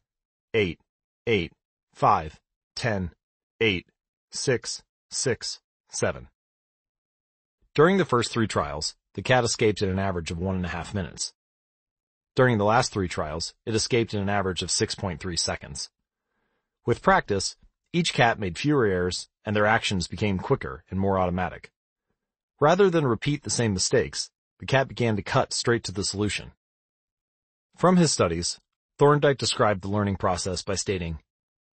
8, 0.53 0.79
8, 1.25 1.51
5, 1.93 2.39
10, 2.75 3.11
8, 3.61 3.85
6, 4.31 4.83
6, 5.09 5.59
7. 5.89 6.27
During 7.75 7.97
the 7.97 8.05
first 8.05 8.31
three 8.31 8.45
trials, 8.45 8.95
the 9.15 9.23
cat 9.23 9.43
escaped 9.43 9.81
at 9.81 9.89
an 9.89 9.97
average 9.97 10.29
of 10.29 10.37
one 10.37 10.55
and 10.55 10.65
a 10.65 10.69
half 10.69 10.93
minutes. 10.93 11.33
During 12.35 12.59
the 12.59 12.65
last 12.65 12.93
three 12.93 13.07
trials, 13.07 13.55
it 13.65 13.73
escaped 13.73 14.13
in 14.13 14.21
an 14.21 14.29
average 14.29 14.61
of 14.61 14.69
6.3 14.69 15.39
seconds. 15.39 15.89
With 16.85 17.01
practice, 17.01 17.55
each 17.91 18.13
cat 18.13 18.37
made 18.37 18.59
fewer 18.59 18.85
errors 18.85 19.27
and 19.43 19.55
their 19.55 19.65
actions 19.65 20.07
became 20.07 20.37
quicker 20.37 20.83
and 20.91 20.99
more 20.99 21.17
automatic. 21.17 21.71
Rather 22.59 22.91
than 22.91 23.07
repeat 23.07 23.41
the 23.41 23.49
same 23.49 23.73
mistakes, 23.73 24.29
the 24.59 24.67
cat 24.67 24.87
began 24.87 25.15
to 25.15 25.23
cut 25.23 25.51
straight 25.51 25.83
to 25.85 25.91
the 25.91 26.03
solution. 26.03 26.51
From 27.75 27.97
his 27.97 28.11
studies, 28.11 28.59
Thorndike 28.99 29.39
described 29.39 29.81
the 29.81 29.89
learning 29.89 30.17
process 30.17 30.61
by 30.61 30.75
stating, 30.75 31.19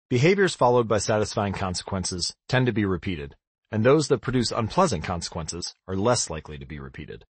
Behaviors 0.10 0.56
followed 0.56 0.88
by 0.88 0.97
satisfying 0.97 1.54
consequences 1.54 2.34
tend 2.47 2.66
to 2.68 2.72
be 2.72 2.86
repeated, 2.86 3.36
and 3.72 3.84
those 3.84 4.07
that 4.07 4.22
produce 4.22 4.51
unpleasant 4.51 5.03
consequences 5.03 5.76
are 5.88 5.95
less 5.95 6.30
likely 6.30 6.57
to 6.57 6.65
be 6.65 6.80
repeated. 6.80 7.26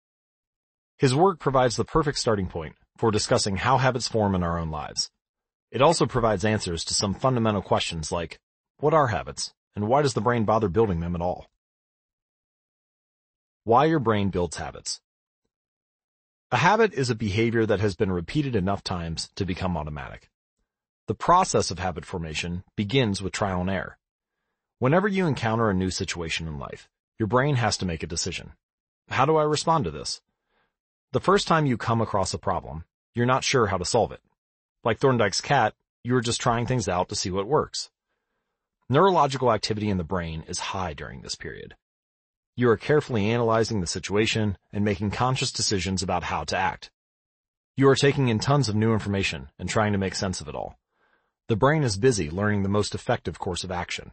His 0.97 1.15
work 1.15 1.39
provides 1.39 1.75
the 1.75 1.86
perfect 1.86 2.19
starting 2.19 2.47
point 2.47 2.75
for 2.97 3.11
discussing 3.11 3.57
how 3.57 3.77
habits 3.77 4.07
form 4.07 4.36
in 4.36 4.43
our 4.43 4.57
own 4.57 4.69
lives. 4.69 5.11
It 5.71 5.81
also 5.81 6.05
provides 6.05 6.45
answers 6.45 6.86
to 6.86 6.93
some 6.93 7.13
fundamental 7.13 7.61
questions 7.61 8.11
like, 8.11 8.39
what 8.77 8.93
are 8.93 9.07
habits, 9.07 9.53
and 9.75 9.88
why 9.88 10.01
does 10.01 10.13
the 10.13 10.21
brain 10.21 10.45
bother 10.45 10.69
building 10.69 11.01
them 11.01 11.15
at 11.15 11.21
all? 11.21 11.47
Why 13.63 13.86
your 13.86 13.99
brain 13.99 14.29
builds 14.29 14.57
habits. 14.57 15.01
A 16.51 16.57
habit 16.57 16.93
is 16.93 17.09
a 17.09 17.15
behavior 17.15 17.65
that 17.65 17.79
has 17.79 17.95
been 17.95 18.11
repeated 18.11 18.55
enough 18.55 18.83
times 18.83 19.29
to 19.36 19.45
become 19.45 19.75
automatic. 19.75 20.29
The 21.07 21.15
process 21.15 21.71
of 21.71 21.79
habit 21.79 22.05
formation 22.05 22.63
begins 22.75 23.21
with 23.21 23.33
trial 23.33 23.61
and 23.61 23.69
error. 23.69 23.97
Whenever 24.78 25.07
you 25.07 25.26
encounter 25.26 25.69
a 25.69 25.73
new 25.73 25.89
situation 25.89 26.49
in 26.49 26.59
life, 26.59 26.89
your 27.17 27.28
brain 27.28 27.55
has 27.55 27.78
to 27.78 27.86
make 27.86 28.03
a 28.03 28.07
decision. 28.07 28.51
How 29.07 29.26
do 29.26 29.38
I 29.38 29.43
respond 29.43 29.86
to 29.86 29.91
this? 29.91 30.21
The 31.13 31.21
first 31.21 31.47
time 31.47 31.65
you 31.65 31.78
come 31.78 32.01
across 32.01 32.34
a 32.34 32.38
problem, 32.38 32.84
you're 33.13 33.26
not 33.26 33.45
sure 33.45 33.67
how 33.67 33.78
to 33.78 33.86
solve 33.86 34.11
it. 34.11 34.19
Like 34.84 34.99
Thorndike's 34.99 35.39
cat, 35.39 35.76
you 36.03 36.13
are 36.17 36.21
just 36.21 36.41
trying 36.41 36.65
things 36.65 36.89
out 36.89 37.07
to 37.07 37.15
see 37.15 37.32
what 37.32 37.47
works. 37.47 37.89
Neurological 38.89 39.53
activity 39.53 39.89
in 39.89 39.97
the 39.97 40.03
brain 40.03 40.43
is 40.45 40.59
high 40.59 40.93
during 40.93 41.21
this 41.21 41.36
period. 41.36 41.78
You 42.57 42.69
are 42.69 42.78
carefully 42.78 43.32
analyzing 43.32 43.80
the 43.80 43.88
situation 43.88 44.57
and 44.73 44.84
making 44.84 45.11
conscious 45.11 45.53
decisions 45.53 46.03
about 46.03 46.23
how 46.23 46.43
to 46.43 46.57
act. 46.57 46.91
You 47.78 47.88
are 47.88 47.95
taking 47.95 48.28
in 48.28 48.39
tons 48.39 48.67
of 48.67 48.76
new 48.76 48.91
information 48.91 49.51
and 49.57 49.69
trying 49.69 49.93
to 49.93 49.97
make 49.97 50.15
sense 50.15 50.41
of 50.41 50.49
it 50.49 50.55
all. 50.55 50.78
The 51.47 51.55
brain 51.55 51.84
is 51.84 51.95
busy 51.95 52.30
learning 52.30 52.63
the 52.63 52.69
most 52.69 52.93
effective 52.93 53.39
course 53.39 53.63
of 53.63 53.71
action. 53.71 54.11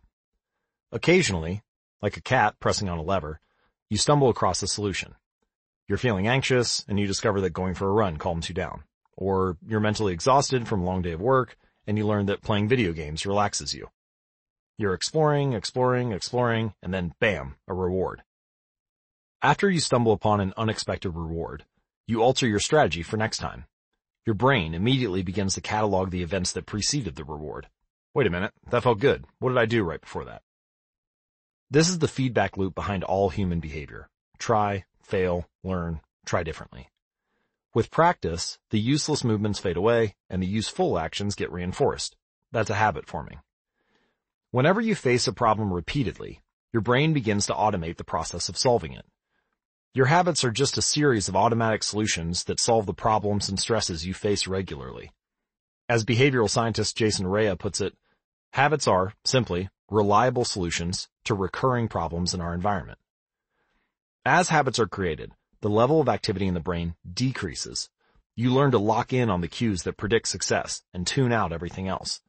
Occasionally, 0.92 1.62
like 2.02 2.18
a 2.18 2.22
cat 2.22 2.56
pressing 2.60 2.88
on 2.88 2.98
a 2.98 3.02
lever, 3.02 3.40
you 3.88 3.96
stumble 3.96 4.28
across 4.28 4.62
a 4.62 4.68
solution. 4.68 5.14
You're 5.88 5.98
feeling 5.98 6.28
anxious 6.28 6.84
and 6.86 6.98
you 6.98 7.06
discover 7.06 7.40
that 7.40 7.50
going 7.50 7.74
for 7.74 7.88
a 7.88 7.92
run 7.92 8.18
calms 8.18 8.48
you 8.48 8.54
down. 8.54 8.84
Or 9.16 9.56
you're 9.66 9.80
mentally 9.80 10.12
exhausted 10.12 10.68
from 10.68 10.82
a 10.82 10.84
long 10.84 11.02
day 11.02 11.12
of 11.12 11.20
work 11.20 11.56
and 11.86 11.96
you 11.96 12.06
learn 12.06 12.26
that 12.26 12.42
playing 12.42 12.68
video 12.68 12.92
games 12.92 13.26
relaxes 13.26 13.74
you. 13.74 13.88
You're 14.78 14.94
exploring, 14.94 15.54
exploring, 15.54 16.12
exploring, 16.12 16.74
and 16.82 16.92
then 16.92 17.14
bam, 17.20 17.56
a 17.66 17.74
reward. 17.74 18.22
After 19.40 19.68
you 19.68 19.80
stumble 19.80 20.12
upon 20.12 20.40
an 20.40 20.54
unexpected 20.56 21.10
reward, 21.10 21.64
you 22.06 22.22
alter 22.22 22.46
your 22.46 22.60
strategy 22.60 23.02
for 23.02 23.16
next 23.16 23.38
time. 23.38 23.64
Your 24.26 24.34
brain 24.34 24.74
immediately 24.74 25.22
begins 25.22 25.54
to 25.54 25.60
catalog 25.60 26.10
the 26.10 26.22
events 26.22 26.52
that 26.52 26.66
preceded 26.66 27.16
the 27.16 27.24
reward. 27.24 27.68
Wait 28.14 28.26
a 28.26 28.30
minute, 28.30 28.52
that 28.70 28.82
felt 28.82 29.00
good. 29.00 29.24
What 29.38 29.50
did 29.50 29.58
I 29.58 29.66
do 29.66 29.82
right 29.82 30.00
before 30.00 30.26
that? 30.26 30.42
This 31.72 31.88
is 31.88 32.00
the 32.00 32.06
feedback 32.06 32.58
loop 32.58 32.74
behind 32.74 33.02
all 33.02 33.30
human 33.30 33.58
behavior. 33.58 34.10
Try, 34.36 34.84
fail, 35.02 35.46
learn, 35.64 36.02
try 36.26 36.42
differently. 36.42 36.90
With 37.72 37.90
practice, 37.90 38.58
the 38.68 38.78
useless 38.78 39.24
movements 39.24 39.58
fade 39.58 39.78
away 39.78 40.14
and 40.28 40.42
the 40.42 40.46
useful 40.46 40.98
actions 40.98 41.34
get 41.34 41.50
reinforced. 41.50 42.14
That's 42.50 42.68
a 42.68 42.74
habit 42.74 43.06
forming. 43.06 43.38
Whenever 44.50 44.82
you 44.82 44.94
face 44.94 45.26
a 45.26 45.32
problem 45.32 45.72
repeatedly, 45.72 46.42
your 46.74 46.82
brain 46.82 47.14
begins 47.14 47.46
to 47.46 47.54
automate 47.54 47.96
the 47.96 48.04
process 48.04 48.50
of 48.50 48.58
solving 48.58 48.92
it. 48.92 49.06
Your 49.94 50.06
habits 50.06 50.44
are 50.44 50.50
just 50.50 50.76
a 50.76 50.82
series 50.82 51.26
of 51.26 51.36
automatic 51.36 51.82
solutions 51.82 52.44
that 52.44 52.60
solve 52.60 52.84
the 52.84 52.92
problems 52.92 53.48
and 53.48 53.58
stresses 53.58 54.04
you 54.04 54.12
face 54.12 54.46
regularly. 54.46 55.10
As 55.88 56.04
behavioral 56.04 56.50
scientist 56.50 56.98
Jason 56.98 57.24
Hreha 57.24 57.58
puts 57.58 57.80
it, 57.80 57.94
habits 58.52 58.86
are, 58.86 59.14
simply, 59.24 59.70
reliable 59.92 60.44
solutions 60.44 61.08
to 61.24 61.34
recurring 61.34 61.86
problems 61.86 62.34
in 62.34 62.40
our 62.40 62.54
environment. 62.54 62.98
As 64.24 64.48
habits 64.48 64.78
are 64.78 64.86
created, 64.86 65.32
the 65.60 65.68
level 65.68 66.00
of 66.00 66.08
activity 66.08 66.46
in 66.46 66.54
the 66.54 66.60
brain 66.60 66.94
decreases. 67.12 67.90
You 68.34 68.52
learn 68.52 68.70
to 68.70 68.78
lock 68.78 69.12
in 69.12 69.28
on 69.28 69.42
the 69.42 69.48
cues 69.48 69.82
that 69.82 69.96
predict 69.96 70.28
success 70.28 70.82
and 70.94 71.06
tune 71.06 71.32
out 71.32 71.52
everything 71.52 71.88
else. 71.88 72.20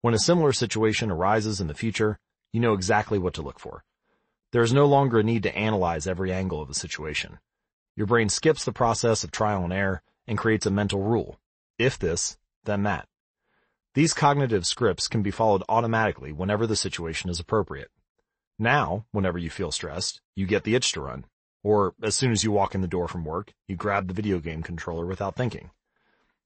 When 0.00 0.14
a 0.14 0.18
similar 0.18 0.52
situation 0.52 1.10
arises 1.10 1.60
in 1.60 1.68
the 1.68 1.74
future, 1.74 2.18
you 2.52 2.60
know 2.60 2.72
exactly 2.72 3.18
what 3.18 3.34
to 3.34 3.42
look 3.42 3.60
for. 3.60 3.84
There 4.52 4.62
is 4.62 4.72
no 4.72 4.86
longer 4.86 5.20
a 5.20 5.22
need 5.22 5.42
to 5.44 5.56
analyze 5.56 6.06
every 6.06 6.32
angle 6.32 6.60
of 6.60 6.68
the 6.68 6.74
situation. 6.74 7.38
Your 7.94 8.06
brain 8.06 8.28
skips 8.28 8.64
the 8.64 8.72
process 8.72 9.22
of 9.22 9.30
trial 9.30 9.64
and 9.64 9.72
error 9.72 10.02
and 10.26 10.38
creates 10.38 10.66
a 10.66 10.70
mental 10.70 11.02
rule. 11.02 11.38
If 11.78 11.98
this, 11.98 12.38
then 12.64 12.82
that. 12.84 13.06
These 13.98 14.14
cognitive 14.14 14.64
scripts 14.64 15.08
can 15.08 15.22
be 15.22 15.32
followed 15.32 15.64
automatically 15.68 16.30
whenever 16.30 16.68
the 16.68 16.76
situation 16.76 17.30
is 17.30 17.40
appropriate. 17.40 17.90
Now, 18.56 19.06
whenever 19.10 19.38
you 19.38 19.50
feel 19.50 19.72
stressed, 19.72 20.20
you 20.36 20.46
get 20.46 20.62
the 20.62 20.76
itch 20.76 20.92
to 20.92 21.00
run. 21.00 21.24
Or, 21.64 21.94
as 22.00 22.14
soon 22.14 22.30
as 22.30 22.44
you 22.44 22.52
walk 22.52 22.76
in 22.76 22.80
the 22.80 22.86
door 22.86 23.08
from 23.08 23.24
work, 23.24 23.52
you 23.66 23.74
grab 23.74 24.06
the 24.06 24.14
video 24.14 24.38
game 24.38 24.62
controller 24.62 25.04
without 25.04 25.34
thinking. 25.34 25.70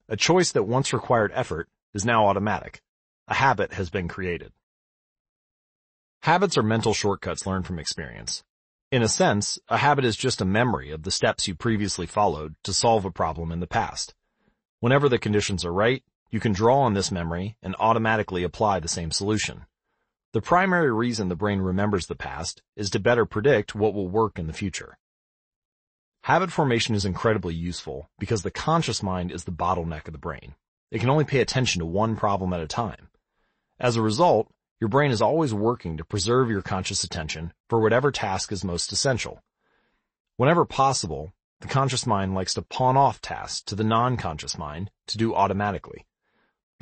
A 0.08 0.16
choice 0.16 0.50
that 0.52 0.62
once 0.62 0.94
required 0.94 1.30
effort 1.34 1.68
is 1.92 2.06
now 2.06 2.26
automatic. 2.26 2.80
A 3.28 3.34
habit 3.34 3.74
has 3.74 3.90
been 3.90 4.08
created. 4.08 4.54
Habits 6.22 6.56
are 6.56 6.62
mental 6.62 6.94
shortcuts 6.94 7.44
learned 7.44 7.66
from 7.66 7.78
experience. 7.78 8.42
In 8.90 9.02
a 9.02 9.08
sense, 9.08 9.58
a 9.68 9.76
habit 9.76 10.06
is 10.06 10.16
just 10.16 10.40
a 10.40 10.46
memory 10.46 10.90
of 10.90 11.02
the 11.02 11.10
steps 11.10 11.46
you 11.46 11.54
previously 11.54 12.06
followed 12.06 12.54
to 12.64 12.72
solve 12.72 13.04
a 13.04 13.10
problem 13.10 13.52
in 13.52 13.60
the 13.60 13.66
past. 13.66 14.14
Whenever 14.80 15.10
the 15.10 15.18
conditions 15.18 15.66
are 15.66 15.72
right, 15.72 16.02
you 16.32 16.40
can 16.40 16.52
draw 16.52 16.80
on 16.80 16.94
this 16.94 17.12
memory 17.12 17.56
and 17.62 17.76
automatically 17.78 18.42
apply 18.42 18.80
the 18.80 18.88
same 18.88 19.10
solution. 19.10 19.66
The 20.32 20.40
primary 20.40 20.90
reason 20.90 21.28
the 21.28 21.36
brain 21.36 21.60
remembers 21.60 22.06
the 22.06 22.16
past 22.16 22.62
is 22.74 22.88
to 22.90 22.98
better 22.98 23.26
predict 23.26 23.74
what 23.74 23.92
will 23.92 24.08
work 24.08 24.38
in 24.38 24.46
the 24.46 24.54
future. 24.54 24.96
Habit 26.22 26.50
formation 26.50 26.94
is 26.94 27.04
incredibly 27.04 27.54
useful 27.54 28.08
because 28.18 28.42
the 28.42 28.50
conscious 28.50 29.02
mind 29.02 29.30
is 29.30 29.44
the 29.44 29.52
bottleneck 29.52 30.06
of 30.06 30.12
the 30.12 30.18
brain. 30.18 30.54
It 30.90 31.00
can 31.00 31.10
only 31.10 31.24
pay 31.24 31.40
attention 31.40 31.80
to 31.80 31.86
one 31.86 32.16
problem 32.16 32.54
at 32.54 32.60
a 32.60 32.66
time. 32.66 33.08
As 33.78 33.96
a 33.96 34.02
result, 34.02 34.48
your 34.80 34.88
brain 34.88 35.10
is 35.10 35.20
always 35.20 35.52
working 35.52 35.98
to 35.98 36.04
preserve 36.04 36.48
your 36.48 36.62
conscious 36.62 37.04
attention 37.04 37.52
for 37.68 37.78
whatever 37.80 38.10
task 38.10 38.52
is 38.52 38.64
most 38.64 38.90
essential. 38.90 39.42
Whenever 40.38 40.64
possible, 40.64 41.34
the 41.60 41.68
conscious 41.68 42.06
mind 42.06 42.34
likes 42.34 42.54
to 42.54 42.62
pawn 42.62 42.96
off 42.96 43.20
tasks 43.20 43.62
to 43.64 43.74
the 43.74 43.84
non-conscious 43.84 44.56
mind 44.56 44.90
to 45.08 45.18
do 45.18 45.34
automatically. 45.34 46.06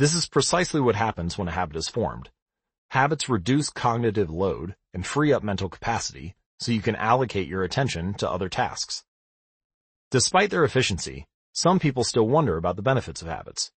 This 0.00 0.14
is 0.14 0.26
precisely 0.26 0.80
what 0.80 0.94
happens 0.94 1.36
when 1.36 1.46
a 1.46 1.50
habit 1.50 1.76
is 1.76 1.90
formed. 1.90 2.30
Habits 2.88 3.28
reduce 3.28 3.68
cognitive 3.68 4.30
load 4.30 4.74
and 4.94 5.04
free 5.04 5.30
up 5.30 5.42
mental 5.42 5.68
capacity 5.68 6.36
so 6.58 6.72
you 6.72 6.80
can 6.80 6.96
allocate 6.96 7.46
your 7.46 7.64
attention 7.64 8.14
to 8.14 8.30
other 8.30 8.48
tasks. 8.48 9.04
Despite 10.10 10.48
their 10.48 10.64
efficiency, 10.64 11.26
some 11.52 11.78
people 11.78 12.02
still 12.02 12.26
wonder 12.26 12.56
about 12.56 12.76
the 12.76 12.82
benefits 12.82 13.20
of 13.20 13.28
habits. 13.28 13.72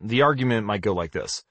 The 0.00 0.22
argument 0.22 0.66
might 0.66 0.80
go 0.80 0.92
like 0.92 1.12
this. 1.12 1.44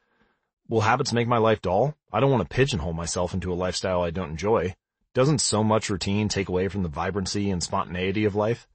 Will 0.67 0.81
habits 0.81 1.13
make 1.13 1.29
my 1.29 1.37
life 1.37 1.61
dull? 1.61 1.95
I 2.11 2.19
don't 2.19 2.29
want 2.29 2.43
to 2.43 2.53
pigeonhole 2.53 2.91
myself 2.91 3.33
into 3.33 3.53
a 3.53 3.55
lifestyle 3.55 4.01
I 4.01 4.09
don't 4.09 4.31
enjoy. 4.31 4.75
Doesn't 5.13 5.39
so 5.39 5.63
much 5.63 5.89
routine 5.89 6.27
take 6.27 6.49
away 6.49 6.67
from 6.67 6.83
the 6.83 6.89
vibrancy 6.89 7.49
and 7.49 7.63
spontaneity 7.63 8.25
of 8.25 8.35
life? 8.35 8.67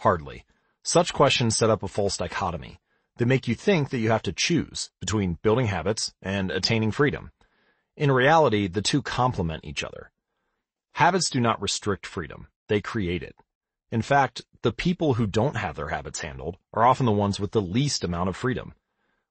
Hardly. 0.00 0.44
Such 0.82 1.14
questions 1.14 1.56
set 1.56 1.70
up 1.70 1.82
a 1.82 1.88
false 1.88 2.18
dichotomy. 2.18 2.78
They 3.20 3.26
make 3.26 3.46
you 3.46 3.54
think 3.54 3.90
that 3.90 3.98
you 3.98 4.10
have 4.12 4.22
to 4.22 4.32
choose 4.32 4.92
between 4.98 5.36
building 5.42 5.66
habits 5.66 6.14
and 6.22 6.50
attaining 6.50 6.90
freedom. 6.90 7.32
In 7.94 8.10
reality, 8.10 8.66
the 8.66 8.80
two 8.80 9.02
complement 9.02 9.62
each 9.62 9.84
other. 9.84 10.10
Habits 10.94 11.28
do 11.28 11.38
not 11.38 11.60
restrict 11.60 12.06
freedom. 12.06 12.48
They 12.68 12.80
create 12.80 13.22
it. 13.22 13.36
In 13.90 14.00
fact, 14.00 14.40
the 14.62 14.72
people 14.72 15.12
who 15.12 15.26
don't 15.26 15.58
have 15.58 15.76
their 15.76 15.88
habits 15.88 16.20
handled 16.20 16.56
are 16.72 16.86
often 16.86 17.04
the 17.04 17.12
ones 17.12 17.38
with 17.38 17.52
the 17.52 17.60
least 17.60 18.04
amount 18.04 18.30
of 18.30 18.38
freedom. 18.38 18.72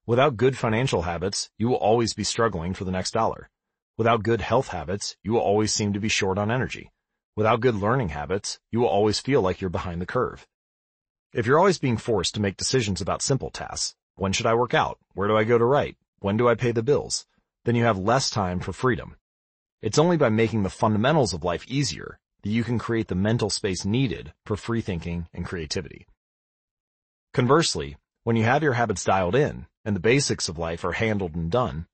Without 0.05 0.37
good 0.37 0.55
financial 0.55 1.01
habits, 1.01 1.49
you 1.57 1.67
will 1.67 1.77
always 1.77 2.13
be 2.13 2.23
struggling 2.23 2.75
for 2.75 2.83
the 2.83 2.91
next 2.91 3.09
dollar. 3.09 3.49
Without 3.97 4.21
good 4.21 4.41
health 4.41 4.67
habits, 4.67 5.17
you 5.23 5.31
will 5.31 5.41
always 5.41 5.73
seem 5.73 5.93
to 5.93 5.99
be 5.99 6.09
short 6.09 6.37
on 6.37 6.51
energy. 6.51 6.91
Without 7.35 7.59
good 7.59 7.73
learning 7.73 8.09
habits, 8.09 8.59
you 8.69 8.81
will 8.81 8.87
always 8.87 9.19
feel 9.19 9.41
like 9.41 9.61
you're 9.61 9.69
behind 9.71 9.99
the 9.99 10.05
curve. 10.05 10.45
If 11.31 11.45
you're 11.45 11.59
always 11.59 11.77
being 11.77 11.97
forced 11.97 12.33
to 12.33 12.41
make 12.41 12.57
decisions 12.57 13.01
about 13.01 13.21
simple 13.21 13.51
tasks, 13.51 13.95
when 14.15 14.33
should 14.33 14.47
I 14.47 14.55
work 14.55 14.73
out? 14.73 14.97
Where 15.13 15.27
do 15.27 15.37
I 15.37 15.43
go 15.43 15.59
to 15.59 15.65
write? 15.65 15.95
When 16.21 16.37
do 16.37 16.49
I 16.49 16.55
pay 16.55 16.71
the 16.71 16.81
bills? 16.81 17.27
Then 17.65 17.75
you 17.75 17.83
have 17.83 17.99
less 17.99 18.31
time 18.31 18.59
for 18.59 18.73
freedom. 18.73 19.15
It's 19.79 19.99
only 19.99 20.17
by 20.17 20.29
making 20.29 20.63
the 20.63 20.71
fundamentals 20.71 21.31
of 21.31 21.43
life 21.43 21.67
easier 21.67 22.19
that 22.41 22.49
you 22.49 22.63
can 22.63 22.79
create 22.79 23.09
the 23.09 23.15
mental 23.15 23.51
space 23.51 23.85
needed 23.85 24.33
for 24.43 24.57
free 24.57 24.81
thinking 24.81 25.27
and 25.31 25.45
creativity. 25.45 26.07
Conversely, 27.35 27.97
when 28.23 28.35
you 28.35 28.45
have 28.45 28.63
your 28.63 28.73
habits 28.73 29.03
dialed 29.03 29.35
in, 29.35 29.67
and 29.85 29.95
the 29.95 29.99
basics 29.99 30.49
of 30.49 30.57
life 30.57 30.83
are 30.83 30.93
handled 30.93 31.35
and 31.35 31.51
done, 31.51 31.85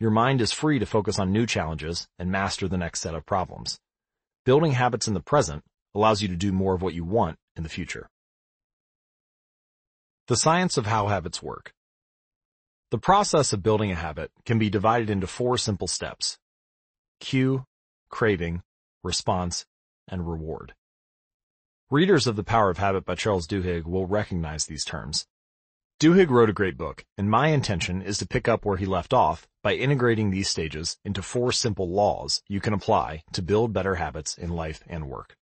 your 0.00 0.10
mind 0.10 0.40
is 0.40 0.50
free 0.50 0.78
to 0.78 0.86
focus 0.86 1.18
on 1.18 1.30
new 1.30 1.44
challenges 1.44 2.08
and 2.18 2.32
master 2.32 2.66
the 2.66 2.78
next 2.78 3.00
set 3.00 3.14
of 3.14 3.26
problems. 3.26 3.80
Building 4.46 4.72
habits 4.72 5.06
in 5.06 5.12
the 5.12 5.20
present 5.20 5.62
allows 5.94 6.22
you 6.22 6.28
to 6.28 6.36
do 6.36 6.52
more 6.52 6.74
of 6.74 6.80
what 6.80 6.94
you 6.94 7.04
want 7.04 7.38
in 7.54 7.64
the 7.64 7.68
future. 7.68 8.08
The 10.28 10.36
science 10.36 10.76
of 10.76 10.84
how 10.84 11.06
habits 11.06 11.42
work. 11.42 11.72
The 12.90 12.98
process 12.98 13.54
of 13.54 13.62
building 13.62 13.90
a 13.90 13.94
habit 13.94 14.30
can 14.44 14.58
be 14.58 14.68
divided 14.68 15.08
into 15.08 15.26
four 15.26 15.56
simple 15.56 15.88
steps. 15.88 16.38
Cue, 17.18 17.64
craving, 18.10 18.62
response, 19.02 19.64
and 20.06 20.28
reward. 20.28 20.74
Readers 21.90 22.26
of 22.26 22.36
The 22.36 22.44
Power 22.44 22.68
of 22.68 22.76
Habit 22.76 23.06
by 23.06 23.14
Charles 23.14 23.46
Duhigg 23.46 23.86
will 23.86 24.04
recognize 24.04 24.66
these 24.66 24.84
terms. 24.84 25.26
Duhigg 25.98 26.28
wrote 26.28 26.50
a 26.50 26.52
great 26.52 26.76
book, 26.76 27.06
and 27.16 27.30
my 27.30 27.48
intention 27.48 28.02
is 28.02 28.18
to 28.18 28.28
pick 28.28 28.46
up 28.48 28.66
where 28.66 28.76
he 28.76 28.84
left 28.84 29.14
off 29.14 29.48
by 29.62 29.76
integrating 29.76 30.28
these 30.28 30.50
stages 30.50 30.98
into 31.06 31.22
four 31.22 31.52
simple 31.52 31.88
laws 31.88 32.42
you 32.46 32.60
can 32.60 32.74
apply 32.74 33.22
to 33.32 33.40
build 33.40 33.72
better 33.72 33.94
habits 33.94 34.36
in 34.36 34.50
life 34.50 34.84
and 34.86 35.08
work. 35.08 35.38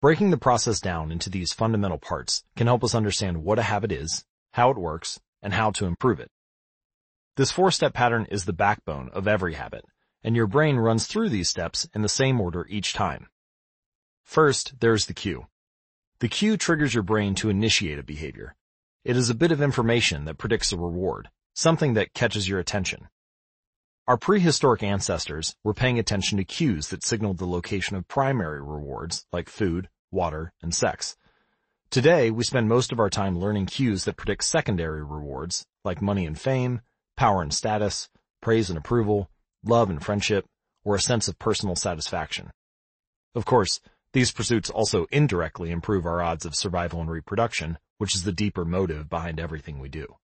Breaking 0.00 0.30
the 0.30 0.38
process 0.38 0.80
down 0.80 1.12
into 1.12 1.28
these 1.28 1.52
fundamental 1.52 1.98
parts 1.98 2.42
can 2.56 2.66
help 2.66 2.82
us 2.82 2.94
understand 2.94 3.44
what 3.44 3.58
a 3.58 3.62
habit 3.62 3.92
is, 3.92 4.24
how 4.52 4.70
it 4.70 4.78
works, 4.78 5.20
and 5.42 5.52
how 5.52 5.72
to 5.72 5.84
improve 5.84 6.20
it. 6.20 6.30
This 7.36 7.52
four-step 7.52 7.92
pattern 7.92 8.26
is 8.30 8.46
the 8.46 8.54
backbone 8.54 9.10
of 9.12 9.28
every 9.28 9.54
habit, 9.54 9.84
and 10.24 10.34
your 10.34 10.46
brain 10.46 10.76
runs 10.76 11.06
through 11.06 11.28
these 11.28 11.50
steps 11.50 11.86
in 11.94 12.00
the 12.00 12.08
same 12.08 12.40
order 12.40 12.66
each 12.70 12.94
time. 12.94 13.28
First, 14.24 14.80
there's 14.80 15.04
the 15.04 15.12
cue. 15.12 15.48
The 16.20 16.28
cue 16.28 16.56
triggers 16.56 16.94
your 16.94 17.02
brain 17.02 17.34
to 17.34 17.50
initiate 17.50 17.98
a 17.98 18.02
behavior. 18.02 18.56
It 19.04 19.18
is 19.18 19.28
a 19.28 19.34
bit 19.34 19.52
of 19.52 19.60
information 19.60 20.24
that 20.24 20.38
predicts 20.38 20.72
a 20.72 20.78
reward, 20.78 21.28
something 21.52 21.92
that 21.92 22.14
catches 22.14 22.48
your 22.48 22.58
attention. 22.58 23.08
Our 24.10 24.16
prehistoric 24.16 24.82
ancestors 24.82 25.54
were 25.62 25.72
paying 25.72 25.96
attention 25.96 26.38
to 26.38 26.44
cues 26.44 26.88
that 26.88 27.04
signaled 27.04 27.38
the 27.38 27.46
location 27.46 27.94
of 27.94 28.08
primary 28.08 28.60
rewards 28.60 29.24
like 29.32 29.48
food, 29.48 29.88
water, 30.10 30.52
and 30.60 30.74
sex. 30.74 31.16
Today, 31.90 32.32
we 32.32 32.42
spend 32.42 32.68
most 32.68 32.90
of 32.90 32.98
our 32.98 33.08
time 33.08 33.38
learning 33.38 33.66
cues 33.66 34.06
that 34.06 34.16
predict 34.16 34.42
secondary 34.42 35.04
rewards 35.04 35.64
like 35.84 36.02
money 36.02 36.26
and 36.26 36.36
fame, 36.36 36.80
power 37.16 37.40
and 37.40 37.54
status, 37.54 38.08
praise 38.42 38.68
and 38.68 38.76
approval, 38.76 39.30
love 39.62 39.88
and 39.88 40.04
friendship, 40.04 40.44
or 40.82 40.96
a 40.96 41.00
sense 41.00 41.28
of 41.28 41.38
personal 41.38 41.76
satisfaction. 41.76 42.50
Of 43.36 43.44
course, 43.44 43.80
these 44.12 44.32
pursuits 44.32 44.70
also 44.70 45.06
indirectly 45.12 45.70
improve 45.70 46.04
our 46.04 46.20
odds 46.20 46.44
of 46.44 46.56
survival 46.56 47.00
and 47.00 47.08
reproduction, 47.08 47.78
which 47.98 48.16
is 48.16 48.24
the 48.24 48.32
deeper 48.32 48.64
motive 48.64 49.08
behind 49.08 49.38
everything 49.38 49.78
we 49.78 49.88
do. 49.88 50.16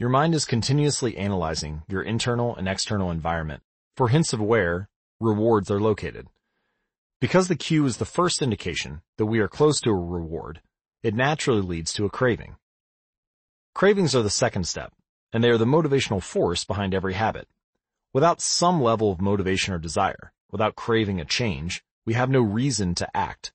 Your 0.00 0.08
mind 0.08 0.34
is 0.34 0.46
continuously 0.46 1.18
analyzing 1.18 1.82
your 1.86 2.00
internal 2.00 2.56
and 2.56 2.66
external 2.66 3.10
environment 3.10 3.62
for 3.98 4.08
hints 4.08 4.32
of 4.32 4.40
where 4.40 4.88
rewards 5.20 5.70
are 5.70 5.78
located. 5.78 6.26
Because 7.20 7.48
the 7.48 7.54
cue 7.54 7.84
is 7.84 7.98
the 7.98 8.06
first 8.06 8.40
indication 8.40 9.02
that 9.18 9.26
we 9.26 9.40
are 9.40 9.46
close 9.46 9.78
to 9.82 9.90
a 9.90 9.94
reward, 9.94 10.62
it 11.02 11.14
naturally 11.14 11.60
leads 11.60 11.92
to 11.92 12.06
a 12.06 12.10
craving. 12.10 12.56
Cravings 13.74 14.14
are 14.14 14.22
the 14.22 14.30
second 14.30 14.66
step, 14.66 14.94
and 15.34 15.44
they 15.44 15.50
are 15.50 15.58
the 15.58 15.66
motivational 15.66 16.22
force 16.22 16.64
behind 16.64 16.94
every 16.94 17.12
habit. 17.12 17.46
Without 18.14 18.40
some 18.40 18.80
level 18.80 19.12
of 19.12 19.20
motivation 19.20 19.74
or 19.74 19.78
desire, 19.78 20.32
without 20.50 20.76
craving 20.76 21.20
a 21.20 21.26
change, 21.26 21.84
we 22.06 22.14
have 22.14 22.30
no 22.30 22.40
reason 22.40 22.94
to 22.94 23.14
act. 23.14 23.52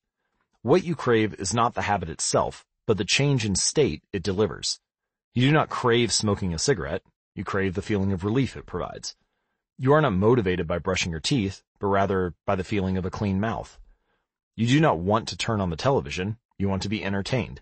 What 0.62 0.84
you 0.84 0.94
crave 0.94 1.34
is 1.40 1.56
not 1.56 1.74
the 1.74 1.82
habit 1.82 2.10
itself, 2.10 2.68
but 2.86 3.00
the 3.00 3.04
change 3.04 3.46
in 3.46 3.56
state 3.56 4.04
it 4.14 4.22
delivers. 4.22 4.80
You 5.36 5.42
do 5.42 5.52
not 5.52 5.70
crave 5.70 6.14
smoking 6.14 6.54
a 6.54 6.58
cigarette, 6.58 7.04
you 7.36 7.44
crave 7.44 7.74
the 7.74 7.82
feeling 7.82 8.14
of 8.14 8.24
relief 8.24 8.56
it 8.56 8.66
provides. 8.66 9.18
You 9.78 9.92
are 9.92 10.00
not 10.00 10.14
motivated 10.14 10.66
by 10.66 10.80
brushing 10.80 11.12
your 11.12 11.20
teeth, 11.20 11.62
but 11.78 11.88
rather 11.88 12.34
by 12.46 12.56
the 12.56 12.64
feeling 12.64 12.96
of 12.96 13.06
a 13.06 13.12
clean 13.12 13.42
mouth. 13.42 13.78
You 14.56 14.66
do 14.66 14.80
not 14.80 15.00
want 15.00 15.28
to 15.28 15.38
turn 15.38 15.60
on 15.60 15.70
the 15.70 15.76
television, 15.76 16.38
you 16.58 16.70
want 16.70 16.84
to 16.84 16.90
be 16.90 17.04
entertained. 17.04 17.60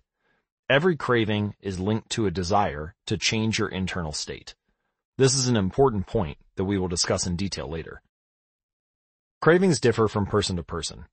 Every 0.69 0.95
craving 0.95 1.55
is 1.61 1.79
linked 1.79 2.11
to 2.11 2.27
a 2.27 2.31
desire 2.31 2.93
to 3.07 3.17
change 3.17 3.57
your 3.57 3.69
internal 3.69 4.11
state. 4.11 4.53
This 5.17 5.33
is 5.33 5.47
an 5.47 5.57
important 5.57 6.05
point 6.05 6.37
that 6.57 6.65
we 6.65 6.77
will 6.77 6.87
discuss 6.87 7.25
in 7.25 7.35
detail 7.35 7.67
later. 7.67 8.03
Cravings 9.41 9.79
differ 9.79 10.07
from 10.07 10.27
person 10.27 10.57
to 10.57 10.63
person. 10.63 11.05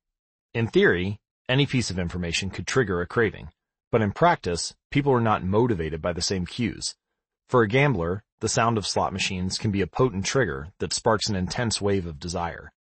In 0.53 0.67
theory, 0.67 1.21
any 1.49 1.65
piece 1.65 1.91
of 1.91 1.99
information 1.99 2.51
could 2.51 2.67
trigger 2.67 3.01
a 3.01 3.07
craving, 3.07 3.49
but 3.91 4.03
in 4.03 4.13
practice, 4.13 4.75
people 4.91 5.13
are 5.13 5.21
not 5.21 5.45
motivated 5.45 6.01
by 6.01 6.13
the 6.13 6.23
same 6.23 6.47
cues. 6.47 6.95
For 7.49 7.63
a 7.63 7.69
gambler, 7.69 8.23
the 8.41 8.49
sound 8.49 8.79
of 8.79 8.87
slot 8.87 9.13
machines 9.13 9.59
can 9.59 9.71
be 9.71 9.81
a 9.81 9.87
potent 9.87 10.25
trigger 10.25 10.69
that 10.79 10.93
sparks 10.93 11.29
an 11.29 11.37
intense 11.37 11.81
wave 11.81 12.07
of 12.07 12.21
desire. 12.21 12.73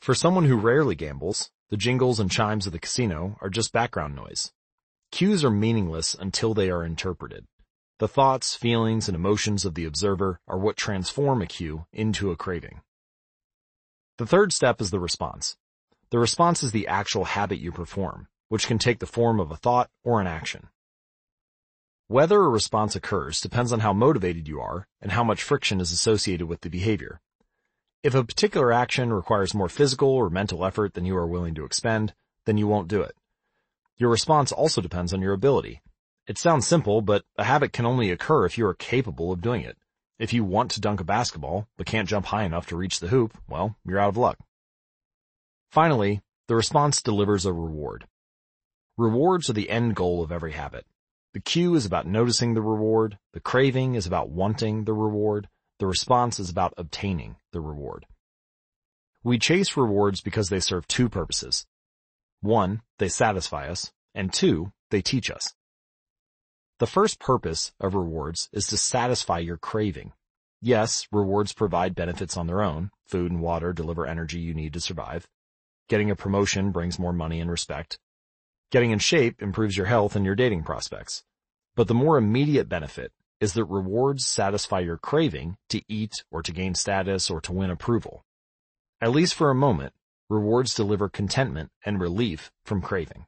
For 0.00 0.14
someone 0.14 0.44
who 0.44 0.56
rarely 0.56 0.94
gambles, 0.94 1.50
the 1.70 1.76
jingles 1.76 2.20
and 2.20 2.30
chimes 2.30 2.66
of 2.66 2.72
the 2.72 2.78
casino 2.78 3.38
are 3.40 3.48
just 3.48 3.72
background 3.72 4.14
noise. 4.14 4.52
Cues 5.10 5.44
are 5.44 5.50
meaningless 5.50 6.14
until 6.14 6.54
they 6.54 6.70
are 6.70 6.84
interpreted. 6.84 7.46
The 7.98 8.08
thoughts, 8.08 8.56
feelings, 8.56 9.08
and 9.08 9.14
emotions 9.14 9.64
of 9.64 9.74
the 9.74 9.84
observer 9.84 10.40
are 10.48 10.58
what 10.58 10.76
transform 10.76 11.40
a 11.40 11.46
cue 11.46 11.86
into 11.92 12.30
a 12.30 12.36
craving. 12.36 12.80
The 14.18 14.26
third 14.26 14.52
step 14.52 14.80
is 14.80 14.90
the 14.90 15.00
response. 15.00 15.56
The 16.10 16.18
response 16.18 16.62
is 16.62 16.72
the 16.72 16.88
actual 16.88 17.24
habit 17.24 17.58
you 17.58 17.72
perform, 17.72 18.28
which 18.52 18.66
can 18.66 18.76
take 18.76 18.98
the 18.98 19.06
form 19.06 19.40
of 19.40 19.50
a 19.50 19.56
thought 19.56 19.88
or 20.04 20.20
an 20.20 20.26
action. 20.26 20.68
Whether 22.06 22.38
a 22.38 22.50
response 22.50 22.94
occurs 22.94 23.40
depends 23.40 23.72
on 23.72 23.80
how 23.80 23.94
motivated 23.94 24.46
you 24.46 24.60
are 24.60 24.86
and 25.00 25.12
how 25.12 25.24
much 25.24 25.42
friction 25.42 25.80
is 25.80 25.90
associated 25.90 26.46
with 26.46 26.60
the 26.60 26.68
behavior. 26.68 27.22
If 28.02 28.14
a 28.14 28.22
particular 28.22 28.70
action 28.70 29.10
requires 29.10 29.54
more 29.54 29.70
physical 29.70 30.10
or 30.10 30.28
mental 30.28 30.66
effort 30.66 30.92
than 30.92 31.06
you 31.06 31.16
are 31.16 31.26
willing 31.26 31.54
to 31.54 31.64
expend, 31.64 32.12
then 32.44 32.58
you 32.58 32.68
won't 32.68 32.88
do 32.88 33.00
it. 33.00 33.16
Your 33.96 34.10
response 34.10 34.52
also 34.52 34.82
depends 34.82 35.14
on 35.14 35.22
your 35.22 35.32
ability. 35.32 35.80
It 36.26 36.36
sounds 36.36 36.66
simple, 36.66 37.00
but 37.00 37.24
a 37.38 37.44
habit 37.44 37.72
can 37.72 37.86
only 37.86 38.10
occur 38.10 38.44
if 38.44 38.58
you 38.58 38.66
are 38.66 38.74
capable 38.74 39.32
of 39.32 39.40
doing 39.40 39.62
it. 39.62 39.78
If 40.18 40.34
you 40.34 40.44
want 40.44 40.70
to 40.72 40.80
dunk 40.82 41.00
a 41.00 41.04
basketball, 41.04 41.68
but 41.78 41.86
can't 41.86 42.06
jump 42.06 42.26
high 42.26 42.44
enough 42.44 42.66
to 42.66 42.76
reach 42.76 43.00
the 43.00 43.08
hoop, 43.08 43.32
well, 43.48 43.76
you're 43.86 43.98
out 43.98 44.10
of 44.10 44.18
luck. 44.18 44.36
Finally, 45.70 46.20
the 46.48 46.54
response 46.54 47.00
delivers 47.00 47.46
a 47.46 47.52
reward. 47.54 48.06
Rewards 48.98 49.48
are 49.48 49.54
the 49.54 49.70
end 49.70 49.96
goal 49.96 50.22
of 50.22 50.30
every 50.30 50.52
habit. 50.52 50.86
The 51.32 51.40
cue 51.40 51.74
is 51.74 51.86
about 51.86 52.06
noticing 52.06 52.52
the 52.52 52.60
reward, 52.60 53.18
the 53.32 53.40
craving 53.40 53.94
is 53.94 54.06
about 54.06 54.28
wanting 54.28 54.84
the 54.84 54.92
reward, 54.92 55.48
the 55.78 55.86
response 55.86 56.38
is 56.38 56.50
about 56.50 56.74
obtaining 56.76 57.36
the 57.52 57.60
reward. 57.62 58.04
We 59.24 59.38
chase 59.38 59.76
rewards 59.76 60.20
because 60.20 60.50
they 60.50 60.60
serve 60.60 60.86
two 60.86 61.08
purposes. 61.08 61.64
One, 62.42 62.82
they 62.98 63.08
satisfy 63.08 63.68
us, 63.68 63.92
and 64.14 64.32
two, 64.32 64.72
they 64.90 65.00
teach 65.00 65.30
us. 65.30 65.54
The 66.78 66.86
first 66.86 67.18
purpose 67.18 67.72
of 67.80 67.94
rewards 67.94 68.50
is 68.52 68.66
to 68.66 68.76
satisfy 68.76 69.38
your 69.38 69.56
craving. 69.56 70.12
Yes, 70.60 71.06
rewards 71.10 71.52
provide 71.52 71.94
benefits 71.94 72.36
on 72.36 72.46
their 72.46 72.60
own. 72.60 72.90
Food 73.06 73.32
and 73.32 73.40
water 73.40 73.72
deliver 73.72 74.06
energy 74.06 74.40
you 74.40 74.52
need 74.52 74.74
to 74.74 74.80
survive. 74.80 75.26
Getting 75.88 76.10
a 76.10 76.16
promotion 76.16 76.72
brings 76.72 76.98
more 76.98 77.12
money 77.12 77.40
and 77.40 77.50
respect. 77.50 77.98
Getting 78.72 78.90
in 78.90 78.98
shape 78.98 79.40
improves 79.40 79.76
your 79.76 79.86
health 79.86 80.16
and 80.16 80.26
your 80.26 80.34
dating 80.34 80.64
prospects. 80.64 81.22
But 81.76 81.86
the 81.86 81.94
more 81.94 82.18
immediate 82.18 82.68
benefit 82.68 83.12
is 83.38 83.52
that 83.52 83.66
rewards 83.66 84.26
satisfy 84.26 84.80
your 84.80 84.98
craving 84.98 85.56
to 85.68 85.82
eat 85.88 86.24
or 86.32 86.42
to 86.42 86.50
gain 86.50 86.74
status 86.74 87.30
or 87.30 87.40
to 87.42 87.52
win 87.52 87.70
approval. 87.70 88.24
At 89.00 89.12
least 89.12 89.34
for 89.34 89.50
a 89.50 89.54
moment, 89.54 89.92
rewards 90.28 90.74
deliver 90.74 91.08
contentment 91.08 91.70
and 91.84 92.00
relief 92.00 92.50
from 92.64 92.82
craving. 92.82 93.26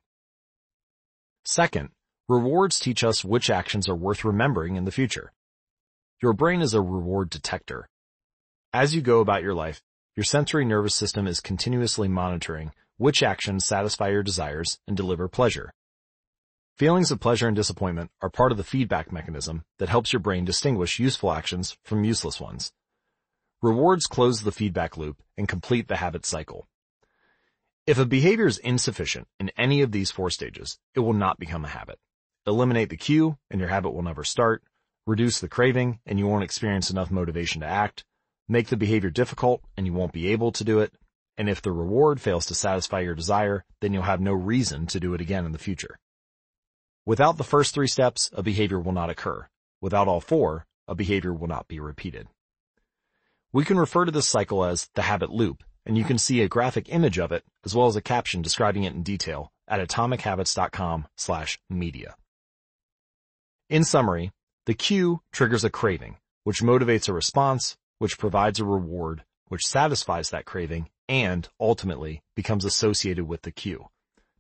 Second, 1.45 1.91
Rewards 2.27 2.79
teach 2.79 3.05
us 3.05 3.23
which 3.23 3.51
actions 3.51 3.87
are 3.87 3.95
worth 3.95 4.25
remembering 4.25 4.77
in 4.77 4.87
the 4.87 4.91
future. 4.91 5.31
Your 6.23 6.33
brain 6.33 6.63
is 6.63 6.73
a 6.73 6.81
reward 6.81 7.29
detector. 7.29 7.91
As 8.73 8.95
you 8.95 9.03
go 9.03 9.21
about 9.21 9.43
your 9.43 9.53
life, 9.53 9.83
your 10.17 10.25
sensory 10.25 10.65
nervous 10.65 10.95
system 10.95 11.27
is 11.27 11.41
continuously 11.41 12.09
monitoring 12.09 12.73
which 13.05 13.23
actions 13.23 13.67
satisfy 13.67 14.09
your 14.09 14.23
desires 14.23 14.79
and 14.89 14.97
deliver 14.97 15.29
pleasure. 15.29 15.71
Feelings 16.79 17.11
of 17.11 17.21
pleasure 17.21 17.47
and 17.47 17.55
disappointment 17.55 18.11
are 18.23 18.31
part 18.31 18.51
of 18.51 18.57
the 18.57 18.65
feedback 18.65 19.13
mechanism 19.13 19.63
that 19.79 19.91
helps 19.91 20.15
your 20.15 20.21
brain 20.21 20.47
distinguish 20.47 20.99
useful 20.99 21.31
actions 21.31 21.77
from 21.85 22.03
useless 22.03 22.41
ones. 22.41 22.73
Rewards 23.61 24.07
close 24.07 24.41
the 24.41 24.53
feedback 24.53 24.97
loop 24.97 25.23
and 25.37 25.47
complete 25.47 25.87
the 25.87 25.97
habit 25.97 26.25
cycle. 26.25 26.67
If 27.87 27.99
a 27.99 28.07
behavior 28.07 28.47
is 28.47 28.57
insufficient 28.57 29.29
in 29.39 29.51
any 29.55 29.83
of 29.83 29.93
these 29.93 30.11
four 30.11 30.31
stages, 30.31 30.79
it 30.95 31.01
will 31.01 31.13
not 31.13 31.39
become 31.39 31.67
a 31.67 31.77
habit. 31.77 31.99
Eliminate 32.47 32.89
the 32.89 32.97
cue 32.97 33.37
and 33.51 33.61
your 33.61 33.69
habit 33.69 33.91
will 33.91 34.03
never 34.03 34.25
start. 34.25 34.63
Reduce 35.07 35.41
the 35.41 35.49
craving 35.49 36.01
and 36.07 36.19
you 36.19 36.27
won't 36.27 36.43
experience 36.43 36.89
enough 36.89 37.11
motivation 37.11 37.61
to 37.61 37.67
act. 37.67 38.07
Make 38.49 38.69
the 38.69 38.79
behavior 38.79 39.11
difficult 39.11 39.61
and 39.77 39.85
you 39.85 39.93
won't 39.93 40.15
be 40.15 40.29
able 40.29 40.53
to 40.53 40.65
do 40.65 40.79
it. 40.81 40.95
And 41.37 41.49
if 41.49 41.61
the 41.61 41.73
reward 41.73 42.21
fails 42.21 42.47
to 42.47 42.55
satisfy 42.55 43.01
your 43.01 43.15
desire, 43.15 43.65
then 43.81 43.93
you'll 43.93 44.05
have 44.05 44.21
no 44.21 44.33
reason 44.33 44.87
to 44.87 45.01
do 45.01 45.15
it 45.15 45.21
again 45.21 45.45
in 45.45 45.53
the 45.53 45.59
future. 45.59 45.99
Without 47.07 47.37
the 47.37 47.45
first 47.45 47.75
three 47.75 47.89
steps, 47.89 48.31
a 48.33 48.43
behavior 48.43 48.81
will 48.81 48.93
not 48.93 49.11
occur. 49.11 49.47
Without 49.81 50.09
all 50.09 50.21
four, 50.21 50.67
a 50.89 50.95
behavior 50.95 51.33
will 51.33 51.49
not 51.49 51.69
be 51.69 51.81
repeated. 51.81 52.29
We 53.53 53.65
can 53.65 53.79
refer 53.79 54.05
to 54.05 54.13
this 54.13 54.27
cycle 54.27 54.65
as 54.65 54.89
the 54.95 55.03
habit 55.03 55.31
loop, 55.31 55.63
and 55.85 55.99
you 55.99 56.05
can 56.05 56.19
see 56.19 56.41
a 56.41 56.49
graphic 56.49 56.89
image 56.89 57.19
of 57.19 57.33
it 57.33 57.45
as 57.65 57.75
well 57.75 57.87
as 57.87 57.97
a 57.97 58.03
caption 58.03 58.43
describing 58.43 58.85
it 58.85 58.95
in 58.95 59.03
detail 59.03 59.53
at 59.69 59.87
atomichabits.com 59.87 61.07
slash 61.17 61.59
media. 61.69 62.17
In 63.69 63.85
summary, 63.85 64.31
the 64.67 64.75
cue 64.75 65.21
triggers 65.33 65.65
a 65.65 65.71
craving, 65.71 66.17
which 66.45 66.63
motivates 66.63 67.09
a 67.09 67.13
response, 67.13 67.77
which 67.99 68.19
provides 68.19 68.61
a 68.61 68.65
reward, 68.65 69.25
which 69.49 69.67
satisfies 69.67 70.31
that 70.31 70.45
craving, 70.47 70.89
and, 71.09 71.49
ultimately, 71.61 72.23
becomes 72.35 72.65
associated 72.65 73.27
with 73.27 73.43
the 73.43 73.53
cue. 73.53 73.89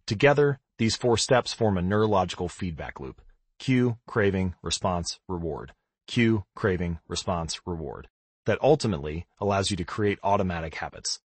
Together, 0.07 0.61
these 0.78 0.97
four 0.97 1.16
steps 1.16 1.53
form 1.53 1.78
a 1.78 1.82
neurological 1.82 2.49
feedback 2.49 3.01
loop. 3.01 3.20
Cue, 3.59 3.99
craving, 4.07 4.55
response, 4.62 5.19
reward. 5.28 5.73
Cue, 6.07 6.45
craving, 6.55 6.99
response, 7.09 7.61
reward. 7.65 8.09
That 8.47 8.59
ultimately 8.62 9.27
allows 9.41 9.70
you 9.70 9.77
to 9.78 9.85
create 9.85 10.19
automatic 10.23 10.74
habits. 10.74 11.20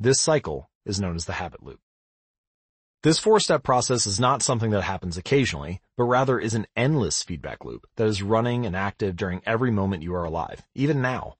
This 0.00 0.20
cycle 0.20 0.70
is 0.84 1.00
known 1.00 1.14
as 1.14 1.26
the 1.26 1.34
habit 1.34 1.62
loop. 1.62 1.80
This 3.04 3.18
four-step 3.18 3.62
process 3.62 4.06
is 4.06 4.18
not 4.18 4.42
something 4.42 4.70
that 4.70 4.82
happens 4.82 5.18
occasionally, 5.18 5.82
but 5.96 6.04
rather 6.04 6.38
is 6.38 6.54
an 6.54 6.66
endless 6.74 7.22
feedback 7.22 7.62
loop 7.64 7.86
that 7.96 8.06
is 8.06 8.22
running 8.22 8.64
and 8.64 8.74
active 8.74 9.14
during 9.14 9.42
every 9.44 9.70
moment 9.70 10.02
you 10.02 10.14
are 10.14 10.24
alive, 10.24 10.62
even 10.74 11.02
now. 11.02 11.36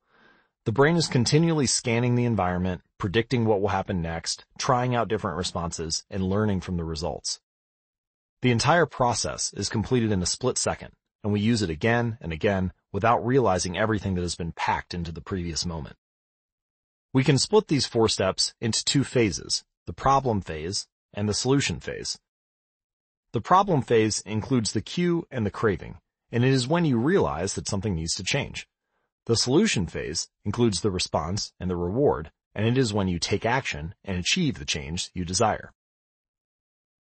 The 0.67 0.73
brain 0.73 0.97
is 0.97 1.07
continually 1.07 1.67
scanning 1.67 2.17
the 2.17 2.27
environment, 2.27 2.83
predicting 3.05 3.45
what 3.45 3.61
will 3.61 3.69
happen 3.69 4.01
next, 4.01 4.47
trying 4.59 4.95
out 4.95 5.09
different 5.09 5.37
responses, 5.37 6.07
and 6.09 6.25
learning 6.25 6.59
from 6.59 6.79
the 6.79 6.85
results. 6.85 7.39
The 8.41 8.51
entire 8.51 8.87
process 8.87 9.53
is 9.53 9.69
completed 9.69 10.11
in 10.11 10.23
a 10.23 10.27
split 10.27 10.57
second, 10.57 10.95
and 11.23 11.31
we 11.31 11.39
use 11.39 11.61
it 11.61 11.69
again 11.69 12.17
and 12.23 12.33
again 12.33 12.73
without 12.95 13.23
realizing 13.23 13.77
everything 13.77 14.15
that 14.15 14.23
has 14.23 14.37
been 14.37 14.53
packed 14.53 14.95
into 14.95 15.13
the 15.13 15.21
previous 15.21 15.67
moment. 15.67 15.97
We 17.13 17.25
can 17.25 17.37
split 17.37 17.69
these 17.69 17.85
four 17.85 18.09
steps 18.09 18.55
into 18.59 18.83
two 18.83 19.05
phases, 19.05 19.65
the 19.85 19.93
problem 19.93 20.41
phase 20.41 20.87
and 21.13 21.29
the 21.29 21.35
solution 21.35 21.81
phase. 21.81 22.19
The 23.35 23.43
problem 23.43 23.83
phase 23.83 24.21
includes 24.21 24.73
the 24.73 24.81
cue 24.81 25.27
and 25.31 25.45
the 25.45 25.51
craving, 25.51 25.99
and 26.33 26.43
it 26.43 26.55
is 26.55 26.67
when 26.67 26.87
you 26.87 26.97
realize 26.97 27.53
that 27.53 27.69
something 27.69 27.95
needs 27.95 28.15
to 28.15 28.25
change. 28.25 28.67
The 29.27 29.37
solution 29.37 29.87
phase 29.89 30.31
includes 30.47 30.81
the 30.81 30.91
response 30.91 31.53
and 31.61 31.69
the 31.69 31.77
reward, 31.77 32.33
and 32.55 32.67
it 32.67 32.79
is 32.79 32.93
when 32.93 33.09
you 33.09 33.19
take 33.19 33.45
action 33.45 33.95
and 34.05 34.17
achieve 34.17 34.59
the 34.59 34.65
change 34.65 35.11
you 35.15 35.25
desire. 35.25 35.73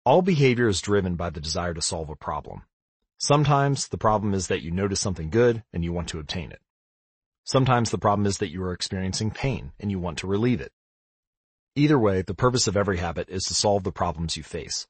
All 0.05 0.23
behavior 0.23 0.69
is 0.69 0.81
driven 0.81 1.17
by 1.17 1.31
the 1.31 1.41
desire 1.41 1.75
to 1.75 1.83
solve 1.83 2.11
a 2.11 2.17
problem. 2.17 2.63
Sometimes 3.19 3.89
the 3.89 3.99
problem 3.99 4.33
is 4.33 4.47
that 4.47 4.63
you 4.63 4.71
notice 4.71 5.01
something 5.01 5.31
good 5.31 5.65
and 5.73 5.83
you 5.83 5.93
want 5.93 6.09
to 6.09 6.21
obtain 6.21 6.53
it. 6.53 6.61
Sometimes 7.45 7.91
the 7.91 7.99
problem 7.99 8.27
is 8.27 8.39
that 8.39 8.51
you 8.51 8.63
are 8.63 8.73
experiencing 8.73 9.31
pain 9.31 9.73
and 9.81 9.91
you 9.91 9.99
want 9.99 10.19
to 10.19 10.27
relieve 10.27 10.61
it. 10.61 10.73
Either 11.75 11.99
way, 11.99 12.23
the 12.23 12.35
purpose 12.35 12.67
of 12.67 12.77
every 12.77 12.99
habit 12.99 13.29
is 13.29 13.45
to 13.45 13.55
solve 13.55 13.85
the 13.85 13.93
problems 13.93 14.37
you 14.37 14.43
face. 14.43 14.87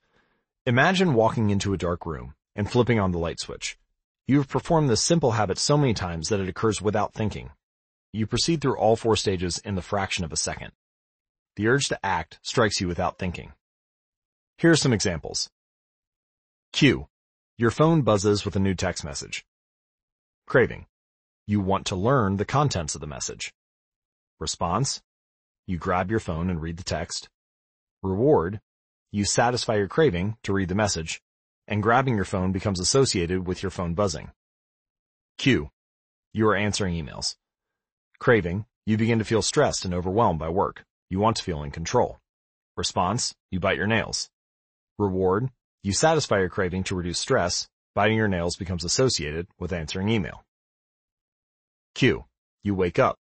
Imagine 0.67 1.15
walking 1.15 1.51
into 1.51 1.73
a 1.73 1.79
dark 1.79 2.05
room 2.05 2.35
and 2.55 2.71
flipping 2.71 2.99
on 2.99 3.13
the 3.13 3.19
light 3.19 3.41
switch. 3.41 3.79
You 4.27 4.39
have 4.39 4.49
performed 4.49 4.91
this 4.91 5.03
simple 5.03 5.33
habit 5.33 5.59
so 5.59 5.79
many 5.79 5.95
times 5.95 6.29
that 6.29 6.41
it 6.41 6.49
occurs 6.49 6.83
without 6.83 7.15
thinking. 7.15 7.51
You 8.13 8.27
proceed 8.27 8.61
through 8.61 8.79
all 8.79 8.97
four 8.97 9.17
stages 9.17 9.59
in 9.59 9.75
the 9.75 9.83
fraction 9.83 10.25
of 10.25 10.33
a 10.33 10.37
second. 10.37 10.73
The 11.57 11.69
urge 11.69 11.89
to 11.89 12.07
act 12.07 12.39
strikes 12.43 12.81
you 12.81 12.89
without 12.89 13.19
thinking. 13.19 13.53
Here 14.57 14.71
are 14.71 14.77
some 14.77 14.93
examples. 14.93 15.51
Cue. 16.73 17.09
Your 17.57 17.71
phone 17.71 18.03
buzzes 18.03 18.45
with 18.45 18.57
a 18.57 18.61
new 18.61 18.75
text 18.75 19.05
message. 19.05 19.45
Craving. 20.47 20.87
You 21.47 21.61
want 21.61 21.87
to 21.87 21.97
learn 21.97 22.37
the 22.37 22.45
contents 22.45 22.95
of 22.95 23.01
the 23.01 23.07
message. 23.07 23.53
Response. 24.39 25.03
You 25.67 25.79
grab 25.79 26.11
your 26.11 26.21
phone 26.21 26.49
and 26.49 26.63
read 26.63 26.77
the 26.77 26.85
text. 26.85 27.29
Reward. 28.03 28.61
You 29.11 29.25
satisfy 29.25 29.77
your 29.77 29.89
craving 29.89 30.37
to 30.45 30.53
read 30.53 30.69
the 30.69 30.75
message, 30.75 31.21
and 31.67 31.83
grabbing 31.83 32.15
your 32.15 32.25
phone 32.25 32.53
becomes 32.53 32.81
associated 32.81 33.47
with 33.47 33.63
your 33.63 33.71
phone 33.71 33.95
buzzing. 33.95 34.31
Cue. 35.39 35.71
You 36.33 36.49
are 36.49 36.57
answering 36.57 36.95
emails. 36.95 37.37
Craving. 38.21 38.67
You 38.87 38.97
begin 38.97 39.19
to 39.19 39.25
feel 39.25 39.43
stressed 39.43 39.85
and 39.85 39.95
overwhelmed 39.95 40.39
by 40.39 40.49
work. 40.49 40.85
You 41.09 41.21
want 41.21 41.37
to 41.37 41.43
feel 41.43 41.63
in 41.63 41.71
control. 41.71 42.19
Response. 42.77 43.35
You 43.51 43.61
bite 43.61 43.77
your 43.77 43.87
nails. 43.87 44.31
Reward. 44.99 45.51
You 45.83 45.93
satisfy 45.93 46.39
your 46.39 46.49
craving 46.49 46.85
to 46.85 46.97
reduce 46.97 47.19
stress. 47.19 47.69
Biting 47.95 48.17
your 48.17 48.29
nails 48.29 48.57
becomes 48.57 48.85
associated 48.85 49.47
with 49.59 49.73
answering 49.73 50.09
email. 50.09 50.45
Cue. 51.95 52.25
You 52.63 52.75
wake 52.75 52.99
up. 52.99 53.19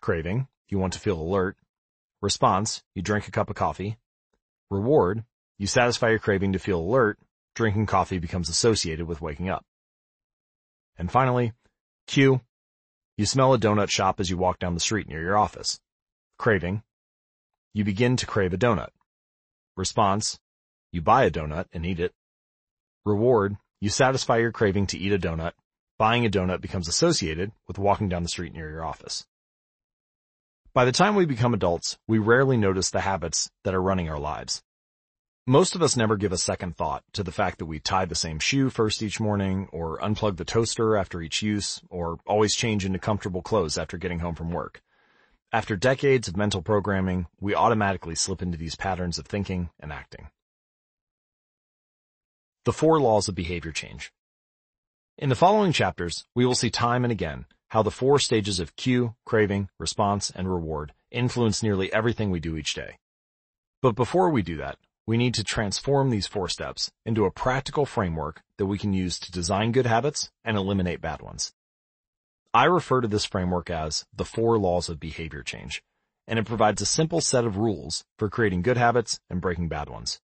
Craving. 0.00 0.48
You 0.68 0.78
want 0.78 0.94
to 0.94 1.00
feel 1.00 1.20
alert. 1.20 1.56
Response, 2.20 2.82
you 2.94 3.02
drink 3.02 3.28
a 3.28 3.30
cup 3.30 3.48
of 3.48 3.56
coffee. 3.56 3.96
Reward, 4.70 5.22
you 5.56 5.66
satisfy 5.66 6.10
your 6.10 6.18
craving 6.18 6.52
to 6.54 6.58
feel 6.58 6.80
alert. 6.80 7.18
Drinking 7.54 7.86
coffee 7.86 8.18
becomes 8.18 8.48
associated 8.48 9.06
with 9.06 9.20
waking 9.20 9.48
up. 9.48 9.64
And 10.96 11.10
finally, 11.10 11.52
cue, 12.06 12.40
you 13.18 13.26
smell 13.26 13.52
a 13.52 13.58
donut 13.58 13.90
shop 13.90 14.20
as 14.20 14.30
you 14.30 14.38
walk 14.38 14.60
down 14.60 14.74
the 14.74 14.80
street 14.80 15.08
near 15.08 15.20
your 15.20 15.36
office. 15.36 15.80
Craving, 16.38 16.84
you 17.74 17.84
begin 17.84 18.16
to 18.16 18.26
crave 18.26 18.52
a 18.52 18.56
donut. 18.56 18.90
Response, 19.76 20.38
you 20.92 21.02
buy 21.02 21.24
a 21.24 21.30
donut 21.30 21.66
and 21.72 21.84
eat 21.84 21.98
it. 21.98 22.14
Reward, 23.04 23.56
you 23.80 23.90
satisfy 23.90 24.36
your 24.36 24.52
craving 24.52 24.86
to 24.86 24.98
eat 24.98 25.12
a 25.12 25.18
donut. 25.18 25.52
Buying 25.98 26.24
a 26.24 26.30
donut 26.30 26.60
becomes 26.60 26.86
associated 26.86 27.50
with 27.66 27.76
walking 27.76 28.08
down 28.08 28.22
the 28.22 28.28
street 28.28 28.52
near 28.52 28.70
your 28.70 28.84
office. 28.84 29.26
By 30.72 30.84
the 30.84 30.92
time 30.92 31.16
we 31.16 31.26
become 31.26 31.54
adults, 31.54 31.98
we 32.06 32.18
rarely 32.18 32.56
notice 32.56 32.90
the 32.90 33.00
habits 33.00 33.50
that 33.64 33.74
are 33.74 33.82
running 33.82 34.08
our 34.08 34.20
lives. 34.20 34.62
Most 35.48 35.74
of 35.74 35.80
us 35.80 35.96
never 35.96 36.18
give 36.18 36.32
a 36.32 36.36
second 36.36 36.76
thought 36.76 37.04
to 37.14 37.22
the 37.22 37.32
fact 37.32 37.56
that 37.56 37.64
we 37.64 37.80
tie 37.80 38.04
the 38.04 38.14
same 38.14 38.38
shoe 38.38 38.68
first 38.68 39.02
each 39.02 39.18
morning, 39.18 39.66
or 39.72 39.98
unplug 40.00 40.36
the 40.36 40.44
toaster 40.44 40.94
after 40.94 41.22
each 41.22 41.40
use, 41.40 41.80
or 41.88 42.18
always 42.26 42.54
change 42.54 42.84
into 42.84 42.98
comfortable 42.98 43.40
clothes 43.40 43.78
after 43.78 43.96
getting 43.96 44.18
home 44.18 44.34
from 44.34 44.50
work. 44.50 44.82
After 45.50 45.74
decades 45.74 46.28
of 46.28 46.36
mental 46.36 46.60
programming, 46.60 47.28
we 47.40 47.54
automatically 47.54 48.14
slip 48.14 48.42
into 48.42 48.58
these 48.58 48.76
patterns 48.76 49.18
of 49.18 49.24
thinking 49.24 49.70
and 49.80 49.90
acting. 49.90 50.28
The 52.66 52.74
four 52.74 53.00
laws 53.00 53.26
of 53.26 53.34
behavior 53.34 53.72
change. 53.72 54.12
In 55.16 55.30
the 55.30 55.34
following 55.34 55.72
chapters, 55.72 56.26
we 56.34 56.44
will 56.44 56.54
see 56.54 56.68
time 56.68 57.06
and 57.06 57.10
again 57.10 57.46
how 57.68 57.82
the 57.82 57.90
four 57.90 58.18
stages 58.18 58.60
of 58.60 58.76
cue, 58.76 59.14
craving, 59.24 59.70
response, 59.78 60.28
and 60.28 60.52
reward 60.52 60.92
influence 61.10 61.62
nearly 61.62 61.90
everything 61.90 62.30
we 62.30 62.38
do 62.38 62.58
each 62.58 62.74
day. 62.74 62.98
But 63.80 63.96
before 63.96 64.28
we 64.28 64.42
do 64.42 64.58
that, 64.58 64.76
we 65.08 65.16
need 65.16 65.32
to 65.32 65.42
transform 65.42 66.10
these 66.10 66.26
four 66.26 66.50
steps 66.50 66.92
into 67.06 67.24
a 67.24 67.30
practical 67.30 67.86
framework 67.86 68.42
that 68.58 68.66
we 68.66 68.76
can 68.76 68.92
use 68.92 69.18
to 69.18 69.32
design 69.32 69.72
good 69.72 69.86
habits 69.86 70.30
and 70.44 70.54
eliminate 70.54 71.00
bad 71.00 71.22
ones. 71.22 71.54
I 72.52 72.64
refer 72.64 73.00
to 73.00 73.08
this 73.08 73.24
framework 73.24 73.70
as 73.70 74.04
the 74.14 74.26
four 74.26 74.58
laws 74.58 74.90
of 74.90 75.00
behavior 75.00 75.42
change, 75.42 75.82
and 76.26 76.38
it 76.38 76.44
provides 76.44 76.82
a 76.82 76.86
simple 76.86 77.22
set 77.22 77.46
of 77.46 77.56
rules 77.56 78.04
for 78.18 78.28
creating 78.28 78.60
good 78.60 78.76
habits 78.76 79.18
and 79.30 79.40
breaking 79.40 79.68
bad 79.68 79.88
ones. 79.88 80.20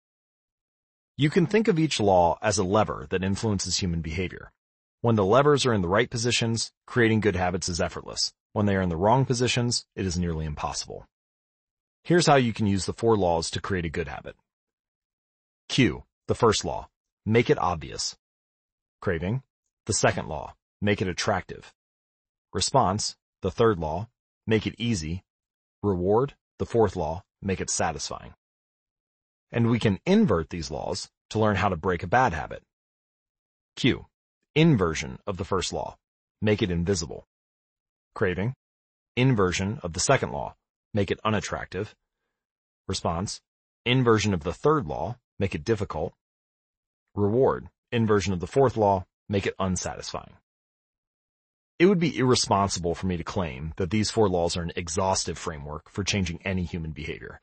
You 1.16 1.30
can 1.30 1.46
think 1.46 1.66
of 1.66 1.78
each 1.78 1.98
law 1.98 2.36
as 2.42 2.58
a 2.58 2.62
lever 2.62 3.06
that 3.08 3.24
influences 3.24 3.78
human 3.78 4.02
behavior. 4.02 4.52
When 5.00 5.16
the 5.16 5.24
levers 5.24 5.64
are 5.64 5.72
in 5.72 5.80
the 5.80 5.88
right 5.88 6.10
positions, 6.10 6.72
creating 6.86 7.20
good 7.20 7.36
habits 7.36 7.70
is 7.70 7.80
effortless. 7.80 8.34
When 8.52 8.66
they 8.66 8.76
are 8.76 8.82
in 8.82 8.90
the 8.90 8.98
wrong 8.98 9.24
positions, 9.24 9.86
it 9.96 10.04
is 10.04 10.18
nearly 10.18 10.44
impossible. 10.44 11.06
Here's 12.02 12.26
how 12.26 12.36
you 12.36 12.52
can 12.52 12.66
use 12.66 12.84
the 12.84 12.92
four 12.92 13.16
laws 13.16 13.50
to 13.52 13.62
create 13.62 13.86
a 13.86 13.88
good 13.88 14.08
habit. 14.08 14.36
Cue, 15.68 16.04
the 16.26 16.34
first 16.34 16.64
law. 16.64 16.88
Make 17.26 17.50
it 17.50 17.58
obvious. 17.58 18.16
Craving, 19.00 19.42
the 19.86 19.92
second 19.92 20.28
law. 20.28 20.54
Make 20.80 21.00
it 21.02 21.08
attractive. 21.08 21.72
Response, 22.52 23.16
the 23.42 23.50
third 23.50 23.78
law. 23.78 24.08
Make 24.46 24.66
it 24.66 24.74
easy. 24.78 25.24
Reward, 25.82 26.34
the 26.58 26.66
fourth 26.66 26.96
law. 26.96 27.24
Make 27.42 27.60
it 27.60 27.70
satisfying. 27.70 28.34
And 29.50 29.70
we 29.70 29.78
can 29.78 29.98
invert 30.06 30.50
these 30.50 30.70
laws 30.70 31.10
to 31.30 31.38
learn 31.38 31.56
how 31.56 31.68
to 31.68 31.76
break 31.76 32.02
a 32.02 32.06
bad 32.08 32.32
habit. 32.32 32.62
Cue, 33.76 34.06
Inversion 34.56 35.18
of 35.26 35.36
the 35.36 35.44
first 35.44 35.72
law. 35.72 35.96
Make 36.40 36.62
it 36.62 36.70
invisible. 36.70 37.26
Craving. 38.14 38.54
Inversion 39.16 39.80
of 39.82 39.94
the 39.94 39.98
second 39.98 40.30
law. 40.30 40.54
Make 40.92 41.10
it 41.10 41.18
unattractive. 41.24 41.92
Response. 42.86 43.40
Inversion 43.84 44.32
of 44.32 44.44
the 44.44 44.52
third 44.52 44.86
law. 44.86 45.16
Make 45.38 45.54
it 45.54 45.64
difficult. 45.64 46.14
Reward. 47.14 47.68
Inversion 47.92 48.32
of 48.32 48.40
the 48.40 48.46
fourth 48.46 48.76
law. 48.76 49.06
Make 49.28 49.46
it 49.46 49.54
unsatisfying. 49.58 50.34
It 51.78 51.86
would 51.86 51.98
be 51.98 52.16
irresponsible 52.16 52.94
for 52.94 53.08
me 53.08 53.16
to 53.16 53.24
claim 53.24 53.72
that 53.76 53.90
these 53.90 54.10
four 54.10 54.28
laws 54.28 54.56
are 54.56 54.62
an 54.62 54.72
exhaustive 54.76 55.36
framework 55.36 55.90
for 55.90 56.04
changing 56.04 56.40
any 56.44 56.62
human 56.62 56.92
behavior, 56.92 57.40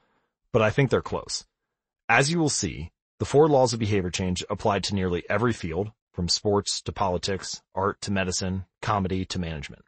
but 0.53 0.61
I 0.61 0.69
think 0.69 0.89
they're 0.89 1.01
close. 1.01 1.45
As 2.07 2.31
you 2.31 2.39
will 2.39 2.49
see, 2.49 2.91
the 3.19 3.25
four 3.25 3.49
laws 3.49 3.73
of 3.73 3.79
behavior 3.79 4.09
change 4.09 4.43
apply 4.49 4.79
to 4.79 4.95
nearly 4.95 5.23
every 5.29 5.51
field, 5.51 5.91
from 6.13 6.29
sports 6.29 6.81
to 6.83 6.93
politics, 6.93 7.61
art 7.75 7.99
to 8.01 8.11
medicine, 8.11 8.65
comedy 8.81 9.25
to 9.25 9.39
management. 9.39 9.83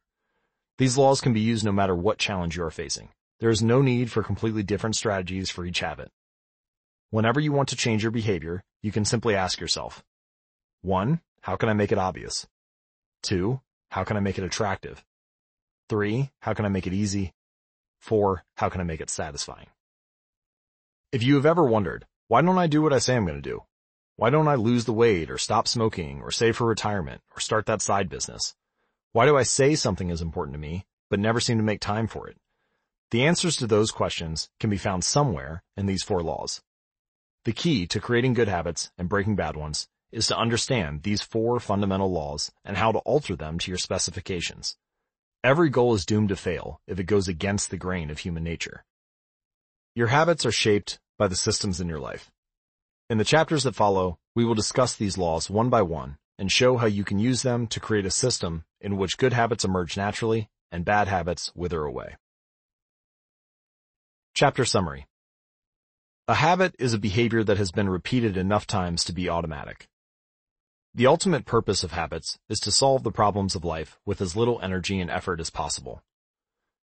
These 0.77 0.97
laws 0.97 1.21
can 1.21 1.33
be 1.33 1.39
used 1.39 1.63
no 1.63 1.71
matter 1.71 1.95
what 1.95 2.17
challenge 2.17 2.57
you 2.57 2.63
are 2.63 2.71
facing. 2.71 3.09
There 3.39 3.49
is 3.49 3.63
no 3.63 3.81
need 3.81 4.11
for 4.11 4.23
completely 4.23 4.63
different 4.63 4.95
strategies 4.95 5.49
for 5.49 5.65
each 5.65 5.79
habit. 5.79 6.11
Whenever 7.13 7.39
you 7.39 7.51
want 7.51 7.69
to 7.69 7.75
change 7.75 8.01
your 8.01 8.11
behavior, 8.11 8.63
you 8.81 8.91
can 8.91 9.05
simply 9.05 9.35
ask 9.35 9.61
yourself, 9.61 10.03
1. 10.81 11.21
How 11.41 11.55
can 11.55 11.69
I 11.69 11.73
make 11.73 11.91
it 11.91 11.99
obvious? 11.99 12.47
2. 13.21 13.61
How 13.91 14.03
can 14.03 14.17
I 14.17 14.19
make 14.19 14.39
it 14.39 14.43
attractive? 14.43 15.05
3. 15.89 16.31
How 16.39 16.55
can 16.55 16.65
I 16.65 16.69
make 16.69 16.87
it 16.87 16.93
easy? 16.93 17.35
4. 17.99 18.43
How 18.57 18.67
can 18.67 18.81
I 18.81 18.83
make 18.83 18.99
it 18.99 19.11
satisfying? 19.11 19.67
If 21.11 21.21
you 21.21 21.35
have 21.35 21.45
ever 21.45 21.63
wondered, 21.63 22.07
why 22.29 22.41
don't 22.41 22.57
I 22.57 22.65
do 22.65 22.81
what 22.81 22.93
I 22.93 22.97
say 22.97 23.15
I'm 23.15 23.27
going 23.27 23.39
to 23.39 23.47
do? 23.47 23.61
Why 24.15 24.31
don't 24.31 24.47
I 24.47 24.55
lose 24.55 24.85
the 24.85 24.91
weight 24.91 25.29
or 25.29 25.37
stop 25.37 25.67
smoking 25.67 26.19
or 26.23 26.31
save 26.31 26.57
for 26.57 26.65
retirement 26.65 27.21
or 27.35 27.39
start 27.39 27.67
that 27.67 27.83
side 27.83 28.09
business? 28.09 28.55
Why 29.11 29.27
do 29.27 29.37
I 29.37 29.43
say 29.43 29.75
something 29.75 30.09
is 30.09 30.23
important 30.23 30.55
to 30.55 30.59
me, 30.59 30.87
but 31.11 31.19
never 31.19 31.39
seem 31.39 31.57
to 31.57 31.63
make 31.63 31.79
time 31.79 32.07
for 32.07 32.27
it? 32.27 32.37
The 33.11 33.23
answers 33.23 33.55
to 33.57 33.67
those 33.67 33.91
questions 33.91 34.49
can 34.59 34.71
be 34.71 34.77
found 34.77 35.03
somewhere 35.03 35.61
in 35.77 35.85
these 35.85 36.01
four 36.01 36.23
laws. 36.23 36.63
The 37.45 37.53
key 37.53 37.87
to 37.87 37.99
creating 37.99 38.35
good 38.35 38.47
habits 38.47 38.91
and 38.97 39.09
breaking 39.09 39.35
bad 39.35 39.57
ones 39.57 39.87
is 40.13 40.27
to 40.27 40.37
understand 40.37 41.03
these 41.03 41.21
four 41.21 41.59
fundamental 41.59 42.09
laws 42.09 42.51
and 42.63 42.77
how 42.77 42.93
to 42.93 42.99
alter 42.99 43.35
them 43.35 43.59
to 43.59 43.71
your 43.71 43.77
specifications. 43.77 44.77
Every 45.43 45.69
goal 45.69 45.93
is 45.93 46.05
doomed 46.05 46.29
to 46.29 46.37
fail 46.37 46.79
if 46.87 46.99
it 46.99 47.03
goes 47.03 47.27
against 47.27 47.69
the 47.69 47.77
grain 47.77 48.09
of 48.09 48.19
human 48.19 48.43
nature. 48.43 48.85
Your 49.93 50.07
habits 50.07 50.45
are 50.45 50.51
shaped 50.53 50.99
by 51.17 51.27
the 51.27 51.35
systems 51.35 51.81
in 51.81 51.89
your 51.89 51.99
life. 51.99 52.31
In 53.09 53.17
the 53.17 53.25
chapters 53.25 53.63
that 53.63 53.75
follow, 53.75 54.17
we 54.35 54.45
will 54.45 54.55
discuss 54.55 54.95
these 54.95 55.17
laws 55.17 55.49
one 55.49 55.69
by 55.69 55.81
one 55.81 56.17
and 56.39 56.49
show 56.49 56.77
how 56.77 56.87
you 56.87 57.03
can 57.03 57.19
use 57.19 57.41
them 57.41 57.67
to 57.67 57.79
create 57.81 58.05
a 58.05 58.11
system 58.11 58.63
in 58.79 58.95
which 58.95 59.17
good 59.17 59.33
habits 59.33 59.65
emerge 59.65 59.97
naturally 59.97 60.49
and 60.71 60.85
bad 60.85 61.09
habits 61.09 61.51
wither 61.53 61.83
away. 61.83 62.15
Chapter 64.33 64.63
Summary 64.63 65.07
A 66.25 66.35
habit 66.35 66.73
is 66.79 66.93
a 66.93 66.99
behavior 66.99 67.43
that 67.43 67.57
has 67.57 67.73
been 67.73 67.89
repeated 67.89 68.37
enough 68.37 68.65
times 68.65 69.03
to 69.03 69.11
be 69.11 69.27
automatic. 69.27 69.89
The 70.95 71.05
ultimate 71.05 71.45
purpose 71.45 71.83
of 71.83 71.91
habits 71.91 72.39
is 72.47 72.61
to 72.61 72.71
solve 72.71 73.03
the 73.03 73.11
problems 73.11 73.55
of 73.55 73.65
life 73.65 73.99
with 74.05 74.21
as 74.21 74.33
little 74.33 74.57
energy 74.61 75.01
and 75.01 75.11
effort 75.11 75.41
as 75.41 75.49
possible. 75.49 76.01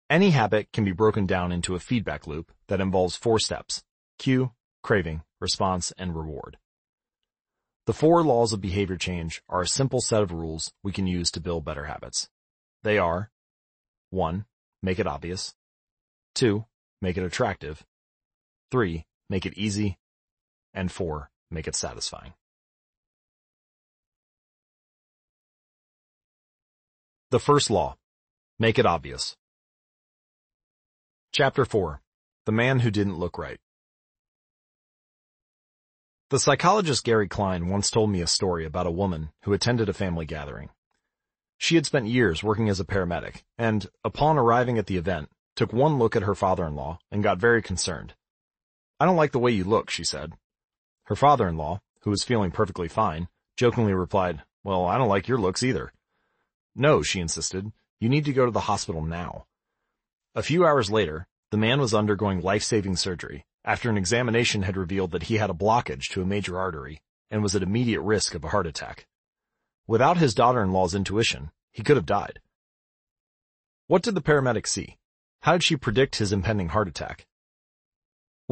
Any 0.09 0.31
habit 0.31 0.73
can 0.73 0.83
be 0.83 0.91
broken 0.91 1.25
down 1.27 1.53
into 1.53 1.75
a 1.75 1.79
feedback 1.79 2.27
loop 2.27 2.51
that 2.67 2.81
involves 2.81 3.15
four 3.15 3.39
steps, 3.39 3.83
cue, 4.19 4.51
craving, 4.83 5.21
response, 5.39 5.93
and 5.97 6.13
reward. 6.13 6.57
The 7.85 7.93
four 7.93 8.23
laws 8.23 8.51
of 8.51 8.59
behavior 8.59 8.97
change 8.97 9.41
are 9.47 9.61
a 9.61 9.67
simple 9.67 10.01
set 10.01 10.21
of 10.21 10.33
rules 10.33 10.73
we 10.83 10.91
can 10.91 11.07
use 11.07 11.31
to 11.31 11.39
build 11.39 11.63
better 11.63 11.85
habits. 11.85 12.27
They 12.83 12.97
are 12.97 13.31
1. 14.09 14.43
Make 14.83 14.99
it 14.99 15.07
obvious. 15.07 15.55
2. 16.35 16.65
Make 17.01 17.15
it 17.15 17.23
attractive. 17.23 17.85
3. 18.71 19.05
Make 19.31 19.45
it 19.45 19.57
easy. 19.57 19.97
And 20.73 20.91
4. 20.91 21.31
Make 21.49 21.65
it 21.65 21.73
satisfying. 21.73 22.33
The 27.29 27.39
first 27.39 27.69
law. 27.69 27.95
Make 28.59 28.77
it 28.77 28.85
obvious. 28.85 29.37
Chapter 31.31 31.63
4. 31.63 32.01
The 32.45 32.51
Man 32.51 32.81
Who 32.81 32.91
Didn't 32.91 33.19
Look 33.19 33.37
Right. 33.37 33.61
The 36.29 36.37
psychologist 36.37 37.05
Gary 37.05 37.29
Klein 37.29 37.69
once 37.69 37.89
told 37.89 38.09
me 38.09 38.19
a 38.19 38.27
story 38.27 38.65
about 38.65 38.85
a 38.85 38.91
woman 38.91 39.29
who 39.43 39.53
attended 39.53 39.87
a 39.87 39.93
family 39.93 40.25
gathering. 40.25 40.71
She 41.57 41.75
had 41.75 41.85
spent 41.85 42.07
years 42.07 42.43
working 42.43 42.67
as 42.67 42.81
a 42.81 42.85
paramedic, 42.85 43.43
and, 43.57 43.87
upon 44.03 44.37
arriving 44.37 44.77
at 44.77 44.87
the 44.87 44.97
event, 44.97 45.29
took 45.55 45.71
one 45.71 45.97
look 45.97 46.17
at 46.17 46.23
her 46.23 46.35
father-in-law 46.35 46.99
and 47.09 47.23
got 47.23 47.37
very 47.37 47.61
concerned. 47.61 48.13
I 49.01 49.05
don't 49.05 49.15
like 49.15 49.31
the 49.31 49.39
way 49.39 49.49
you 49.49 49.63
look, 49.63 49.89
she 49.89 50.03
said. 50.03 50.33
Her 51.05 51.15
father-in-law, 51.15 51.81
who 52.01 52.11
was 52.11 52.23
feeling 52.23 52.51
perfectly 52.51 52.87
fine, 52.87 53.29
jokingly 53.57 53.95
replied, 53.95 54.43
well, 54.63 54.85
I 54.85 54.99
don't 54.99 55.09
like 55.09 55.27
your 55.27 55.39
looks 55.39 55.63
either. 55.63 55.91
No, 56.75 57.01
she 57.01 57.19
insisted, 57.19 57.71
you 57.99 58.09
need 58.09 58.25
to 58.25 58.31
go 58.31 58.45
to 58.45 58.51
the 58.51 58.69
hospital 58.69 59.03
now. 59.03 59.47
A 60.35 60.43
few 60.43 60.67
hours 60.67 60.91
later, 60.91 61.25
the 61.49 61.57
man 61.57 61.81
was 61.81 61.95
undergoing 61.95 62.41
life-saving 62.41 62.95
surgery, 62.95 63.43
after 63.65 63.89
an 63.89 63.97
examination 63.97 64.61
had 64.61 64.77
revealed 64.77 65.09
that 65.13 65.23
he 65.23 65.37
had 65.37 65.49
a 65.49 65.53
blockage 65.53 66.09
to 66.09 66.21
a 66.21 66.25
major 66.27 66.59
artery 66.59 67.01
and 67.31 67.41
was 67.41 67.55
at 67.55 67.63
immediate 67.63 68.01
risk 68.01 68.35
of 68.35 68.43
a 68.43 68.49
heart 68.49 68.67
attack. 68.67 69.07
Without 69.87 70.17
his 70.17 70.35
daughter-in-law's 70.35 70.93
intuition, 70.93 71.49
he 71.71 71.81
could 71.81 71.97
have 71.97 72.05
died. 72.05 72.39
What 73.87 74.03
did 74.03 74.13
the 74.13 74.21
paramedic 74.21 74.67
see? 74.67 74.99
How 75.39 75.53
did 75.53 75.63
she 75.63 75.75
predict 75.75 76.17
his 76.17 76.31
impending 76.31 76.69
heart 76.69 76.87
attack? 76.87 77.25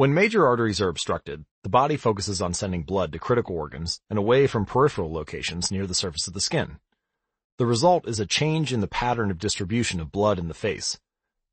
When 0.00 0.14
major 0.14 0.46
arteries 0.46 0.80
are 0.80 0.88
obstructed, 0.88 1.44
the 1.62 1.68
body 1.68 1.98
focuses 1.98 2.40
on 2.40 2.54
sending 2.54 2.84
blood 2.84 3.12
to 3.12 3.18
critical 3.18 3.54
organs 3.54 4.00
and 4.08 4.18
away 4.18 4.46
from 4.46 4.64
peripheral 4.64 5.12
locations 5.12 5.70
near 5.70 5.86
the 5.86 5.94
surface 5.94 6.26
of 6.26 6.32
the 6.32 6.40
skin. 6.40 6.78
The 7.58 7.66
result 7.66 8.08
is 8.08 8.18
a 8.18 8.24
change 8.24 8.72
in 8.72 8.80
the 8.80 8.88
pattern 8.88 9.30
of 9.30 9.36
distribution 9.36 10.00
of 10.00 10.10
blood 10.10 10.38
in 10.38 10.48
the 10.48 10.54
face. 10.54 10.98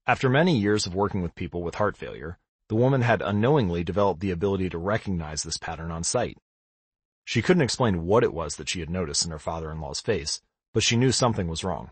After 0.06 0.30
many 0.30 0.57
years 0.57 0.86
of 0.86 0.95
working 0.95 1.22
with 1.22 1.36
people 1.36 1.61
with 1.61 1.76
heart 1.76 1.98
failure, 1.98 2.40
the 2.69 2.78
woman 2.78 3.02
had 3.02 3.22
unknowingly 3.22 3.84
developed 3.84 4.22
the 4.22 4.32
ability 4.32 4.69
to 4.69 4.78
recognize 4.78 5.44
this 5.44 5.57
pattern 5.57 5.91
on 5.91 6.06
sight. 6.06 6.38
She 7.26 7.41
couldn't 7.41 7.64
explain 7.64 8.06
what 8.06 8.24
it 8.24 8.34
was 8.34 8.56
that 8.56 8.69
she 8.69 8.80
had 8.80 8.90
noticed 8.90 9.26
in 9.26 9.32
her 9.32 9.40
father-in-law's 9.40 9.99
face, 9.99 10.41
but 10.74 10.84
she 10.84 10.95
knew 10.95 11.11
something 11.11 11.49
was 11.49 11.65
wrong. 11.65 11.90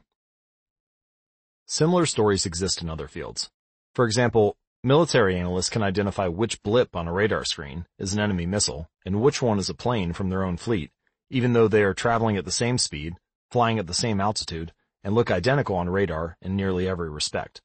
Similar 1.66 2.06
stories 2.06 2.46
exist 2.46 2.82
in 2.82 2.90
other 2.90 3.10
fields. 3.10 3.52
For 3.94 4.06
example, 4.06 4.56
military 4.86 5.36
analysts 5.36 5.72
can 5.72 5.82
identify 5.82 6.28
which 6.28 6.62
blip 6.62 6.96
on 6.96 7.08
a 7.08 7.12
radar 7.12 7.44
screen 7.44 7.88
is 7.98 8.14
an 8.14 8.20
enemy 8.20 8.46
missile 8.46 8.88
and 9.04 9.20
which 9.20 9.42
one 9.42 9.58
is 9.58 9.68
a 9.68 9.74
plane 9.74 10.14
from 10.14 10.30
their 10.30 10.44
own 10.44 10.56
fleet, 10.56 10.92
even 11.32 11.54
though 11.54 11.68
they 11.68 11.82
are 11.82 11.96
traveling 11.96 12.38
at 12.38 12.46
the 12.46 12.52
same 12.52 12.78
speed, 12.78 13.16
flying 13.50 13.80
at 13.80 13.88
the 13.88 13.96
same 13.96 14.22
altitude, 14.22 14.72
and 15.04 15.16
look 15.16 15.32
identical 15.32 15.76
on 15.76 15.90
radar 15.90 16.38
in 16.40 16.56
nearly 16.56 16.88
every 16.88 17.10
respect. 17.10 17.64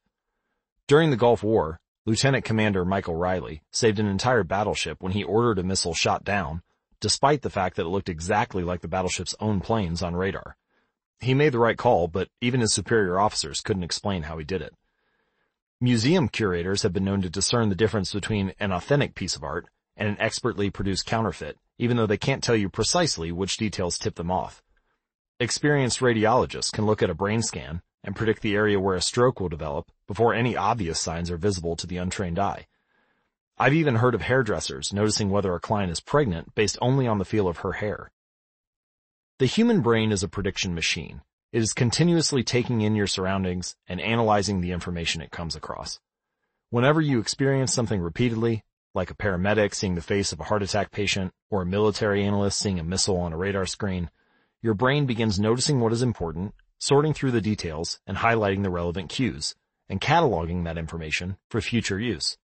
During 0.89 1.11
the 1.11 1.17
Gulf 1.19 1.43
War, 1.43 1.79
Lieutenant 2.07 2.43
Commander 2.43 2.87
Michael 2.87 3.17
Riley 3.17 3.61
saved 3.71 3.99
an 3.99 4.07
entire 4.07 4.43
battleship 4.43 5.03
when 5.03 5.13
he 5.13 5.23
ordered 5.23 5.59
a 5.59 5.63
missile 5.63 5.93
shot 5.93 6.25
down, 6.25 6.63
despite 7.01 7.43
the 7.43 7.51
fact 7.51 7.77
that 7.77 7.85
it 7.85 7.91
looked 7.91 8.09
exactly 8.09 8.63
like 8.63 8.81
the 8.81 8.89
battleship's 8.89 9.35
own 9.41 9.61
planes 9.61 10.03
on 10.03 10.17
radar. 10.17 10.57
He 11.21 11.35
made 11.35 11.53
the 11.53 11.59
right 11.59 11.77
call, 11.77 12.09
but 12.09 12.29
even 12.41 12.63
his 12.63 12.73
superior 12.73 13.21
officers 13.21 13.61
couldn't 13.61 13.85
explain 13.85 14.23
how 14.23 14.39
he 14.39 14.45
did 14.45 14.63
it. 14.63 14.75
Museum 15.83 16.29
curators 16.29 16.83
have 16.83 16.93
been 16.93 17.07
known 17.07 17.23
to 17.23 17.31
discern 17.31 17.71
the 17.71 17.75
difference 17.75 18.13
between 18.13 18.53
an 18.61 18.71
authentic 18.71 19.15
piece 19.15 19.35
of 19.35 19.43
art 19.43 19.67
and 19.97 20.07
an 20.07 20.21
expertly 20.21 20.69
produced 20.69 21.07
counterfeit, 21.07 21.57
even 21.79 21.97
though 21.97 22.07
they 22.07 22.19
can't 22.19 22.45
tell 22.45 22.55
you 22.55 22.69
precisely 22.69 23.33
which 23.33 23.57
details 23.57 23.97
tip 23.97 24.17
them 24.17 24.31
off. 24.31 24.63
Experienced 25.39 26.01
radiologists 26.01 26.71
can 26.71 26.85
look 26.85 27.03
at 27.03 27.09
a 27.09 27.15
brain 27.15 27.41
scan 27.41 27.81
and 28.05 28.15
predict 28.15 28.43
the 28.43 28.55
area 28.55 28.79
where 28.79 28.95
a 28.95 29.01
stroke 29.01 29.41
will 29.41 29.49
develop 29.49 29.91
before 30.07 30.35
any 30.35 30.55
obvious 30.55 31.01
signs 31.01 31.31
are 31.31 31.39
visible 31.39 31.77
to 31.77 31.87
the 31.87 31.97
untrained 31.97 32.39
eye. 32.39 32.67
I've 33.57 33.73
even 33.73 33.97
heard 33.97 34.15
of 34.15 34.21
hairdressers 34.21 34.93
noticing 34.93 35.31
whether 35.31 35.55
a 35.55 35.61
client 35.61 35.91
is 35.91 36.01
pregnant 36.01 36.55
based 36.55 36.77
only 36.83 37.07
on 37.07 37.17
the 37.17 37.25
feel 37.25 37.49
of 37.49 37.59
her 37.59 37.73
hair. 37.73 38.11
The 39.39 39.47
human 39.47 39.81
brain 39.81 40.13
is 40.13 40.23
a 40.23 40.29
prediction 40.29 40.75
machine. 40.75 41.23
It 41.53 41.63
is 41.63 41.73
continuously 41.73 42.43
taking 42.43 42.81
in 42.81 42.95
your 42.95 43.07
surroundings 43.07 43.77
and 43.89 44.01
analyzing 44.01 44.61
the 44.61 44.73
information 44.73 45.21
it 45.21 45.31
comes 45.31 45.57
across. 45.57 46.01
Whenever 46.71 47.01
you 47.01 47.19
experience 47.19 47.73
something 47.73 48.01
repeatedly, 48.01 48.65
like 48.95 49.11
a 49.11 49.17
paramedic 49.17 49.75
seeing 49.75 49.95
the 49.95 50.01
face 50.01 50.33
of 50.33 50.41
a 50.41 50.45
heart 50.45 50.63
attack 50.63 50.91
patient 50.93 51.33
or 51.51 51.63
a 51.63 51.67
military 51.67 52.25
analyst 52.25 52.59
seeing 52.59 52.79
a 52.79 52.85
missile 52.85 53.19
on 53.19 53.33
a 53.33 53.37
radar 53.37 53.67
screen, 53.67 54.11
your 54.63 54.75
brain 54.75 55.07
begins 55.07 55.41
noticing 55.41 55.81
what 55.81 55.93
is 55.93 56.03
important 56.03 56.55
sorting 56.81 57.13
through 57.13 57.31
the 57.31 57.43
details 57.43 58.01
and 58.07 58.17
highlighting 58.17 58.63
the 58.63 58.71
relevant 58.71 59.11
cues, 59.11 59.55
and 59.89 60.01
cataloging 60.01 60.65
that 60.65 60.79
information 60.79 61.37
for 61.51 61.61
future 61.61 62.01
use. 62.01 62.39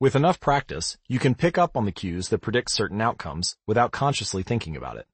With 0.00 0.16
enough 0.16 0.40
practice, 0.40 0.98
you 1.06 1.20
can 1.20 1.36
pick 1.36 1.56
up 1.56 1.76
on 1.76 1.84
the 1.84 1.92
cues 1.92 2.28
that 2.28 2.40
predict 2.40 2.72
certain 2.72 3.00
outcomes 3.00 3.56
without 3.68 3.92
consciously 3.92 4.42
thinking 4.42 4.76
about 4.76 4.96
it. 4.96 5.06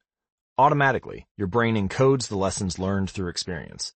Automatically, 0.61 1.27
your 1.39 1.47
brain 1.47 1.75
encodes 1.75 2.29
the 2.29 2.37
lessons 2.37 2.79
learned 2.79 3.09
through 3.09 3.31
experience. 3.31 3.95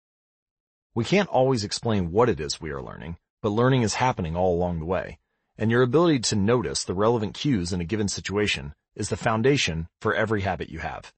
We 0.95 1.05
can't 1.05 1.29
always 1.29 1.65
explain 1.65 2.13
what 2.13 2.29
it 2.29 2.39
is 2.39 2.61
we 2.61 2.71
are 2.71 2.81
learning, 2.81 3.17
but 3.43 3.49
learning 3.49 3.83
is 3.83 3.95
happening 3.95 4.37
all 4.37 4.55
along 4.55 4.79
the 4.79 4.85
way, 4.85 5.19
and 5.59 5.73
your 5.73 5.83
ability 5.83 6.21
to 6.21 6.37
notice 6.37 6.85
the 6.85 6.95
relevant 6.95 7.35
cues 7.35 7.73
in 7.73 7.81
a 7.81 7.85
given 7.85 8.07
situation 8.07 8.75
is 8.95 9.09
the 9.09 9.17
foundation 9.17 9.89
for 10.01 10.15
every 10.15 10.43
habit 10.43 10.71
you 10.71 10.79
have. 10.79 11.13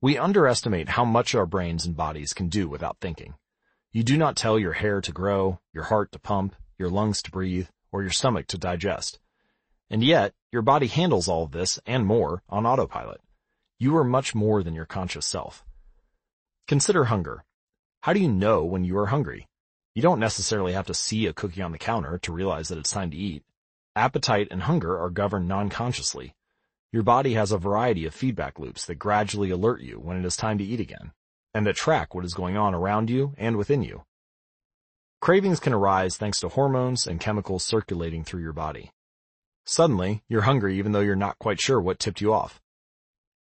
We 0.00 0.18
underestimate 0.18 0.90
how 0.90 1.04
much 1.04 1.34
our 1.34 1.46
brains 1.46 1.84
and 1.84 1.96
bodies 1.96 2.32
can 2.32 2.48
do 2.48 2.68
without 2.68 2.98
thinking. 3.00 3.34
You 3.90 4.04
do 4.04 4.16
not 4.16 4.36
tell 4.36 4.56
your 4.56 4.74
hair 4.74 5.00
to 5.00 5.10
grow, 5.10 5.58
your 5.72 5.82
heart 5.82 6.12
to 6.12 6.20
pump, 6.20 6.54
your 6.78 6.90
lungs 6.90 7.22
to 7.22 7.32
breathe, 7.32 7.66
or 7.90 8.02
your 8.02 8.12
stomach 8.12 8.46
to 8.46 8.56
digest. 8.56 9.18
And 9.90 10.04
yet, 10.04 10.32
your 10.52 10.62
body 10.62 10.86
handles 10.86 11.26
all 11.26 11.42
of 11.42 11.50
this 11.50 11.80
and 11.86 12.06
more 12.06 12.44
on 12.48 12.66
autopilot. 12.66 13.20
You 13.78 13.96
are 13.96 14.04
much 14.04 14.36
more 14.36 14.62
than 14.62 14.74
your 14.74 14.86
conscious 14.86 15.26
self. 15.26 15.64
Consider 16.68 17.04
hunger. 17.06 17.44
How 18.02 18.12
do 18.12 18.20
you 18.20 18.28
know 18.28 18.64
when 18.64 18.84
you 18.84 18.96
are 18.98 19.06
hungry? 19.06 19.48
You 19.94 20.02
don't 20.02 20.20
necessarily 20.20 20.72
have 20.74 20.86
to 20.86 20.94
see 20.94 21.26
a 21.26 21.32
cookie 21.32 21.60
on 21.60 21.72
the 21.72 21.78
counter 21.78 22.18
to 22.18 22.32
realize 22.32 22.68
that 22.68 22.78
it's 22.78 22.92
time 22.92 23.10
to 23.10 23.16
eat. 23.16 23.42
Appetite 23.96 24.48
and 24.52 24.62
hunger 24.62 24.98
are 24.98 25.10
governed 25.10 25.48
non-consciously. 25.48 26.34
Your 26.92 27.02
body 27.02 27.34
has 27.34 27.50
a 27.50 27.58
variety 27.58 28.06
of 28.06 28.14
feedback 28.14 28.60
loops 28.60 28.86
that 28.86 28.94
gradually 28.96 29.50
alert 29.50 29.80
you 29.80 29.98
when 29.98 30.16
it 30.16 30.24
is 30.24 30.36
time 30.36 30.58
to 30.58 30.64
eat 30.64 30.78
again, 30.78 31.12
and 31.52 31.66
that 31.66 31.74
track 31.74 32.14
what 32.14 32.24
is 32.24 32.34
going 32.34 32.56
on 32.56 32.74
around 32.74 33.10
you 33.10 33.34
and 33.36 33.56
within 33.56 33.82
you. 33.82 34.04
Cravings 35.20 35.58
can 35.58 35.72
arise 35.72 36.16
thanks 36.16 36.38
to 36.40 36.48
hormones 36.48 37.08
and 37.08 37.18
chemicals 37.18 37.64
circulating 37.64 38.22
through 38.22 38.42
your 38.42 38.52
body. 38.52 38.92
Suddenly, 39.64 40.22
you're 40.28 40.42
hungry 40.42 40.78
even 40.78 40.92
though 40.92 41.00
you're 41.00 41.16
not 41.16 41.38
quite 41.40 41.60
sure 41.60 41.80
what 41.80 41.98
tipped 41.98 42.20
you 42.20 42.32
off. 42.32 42.60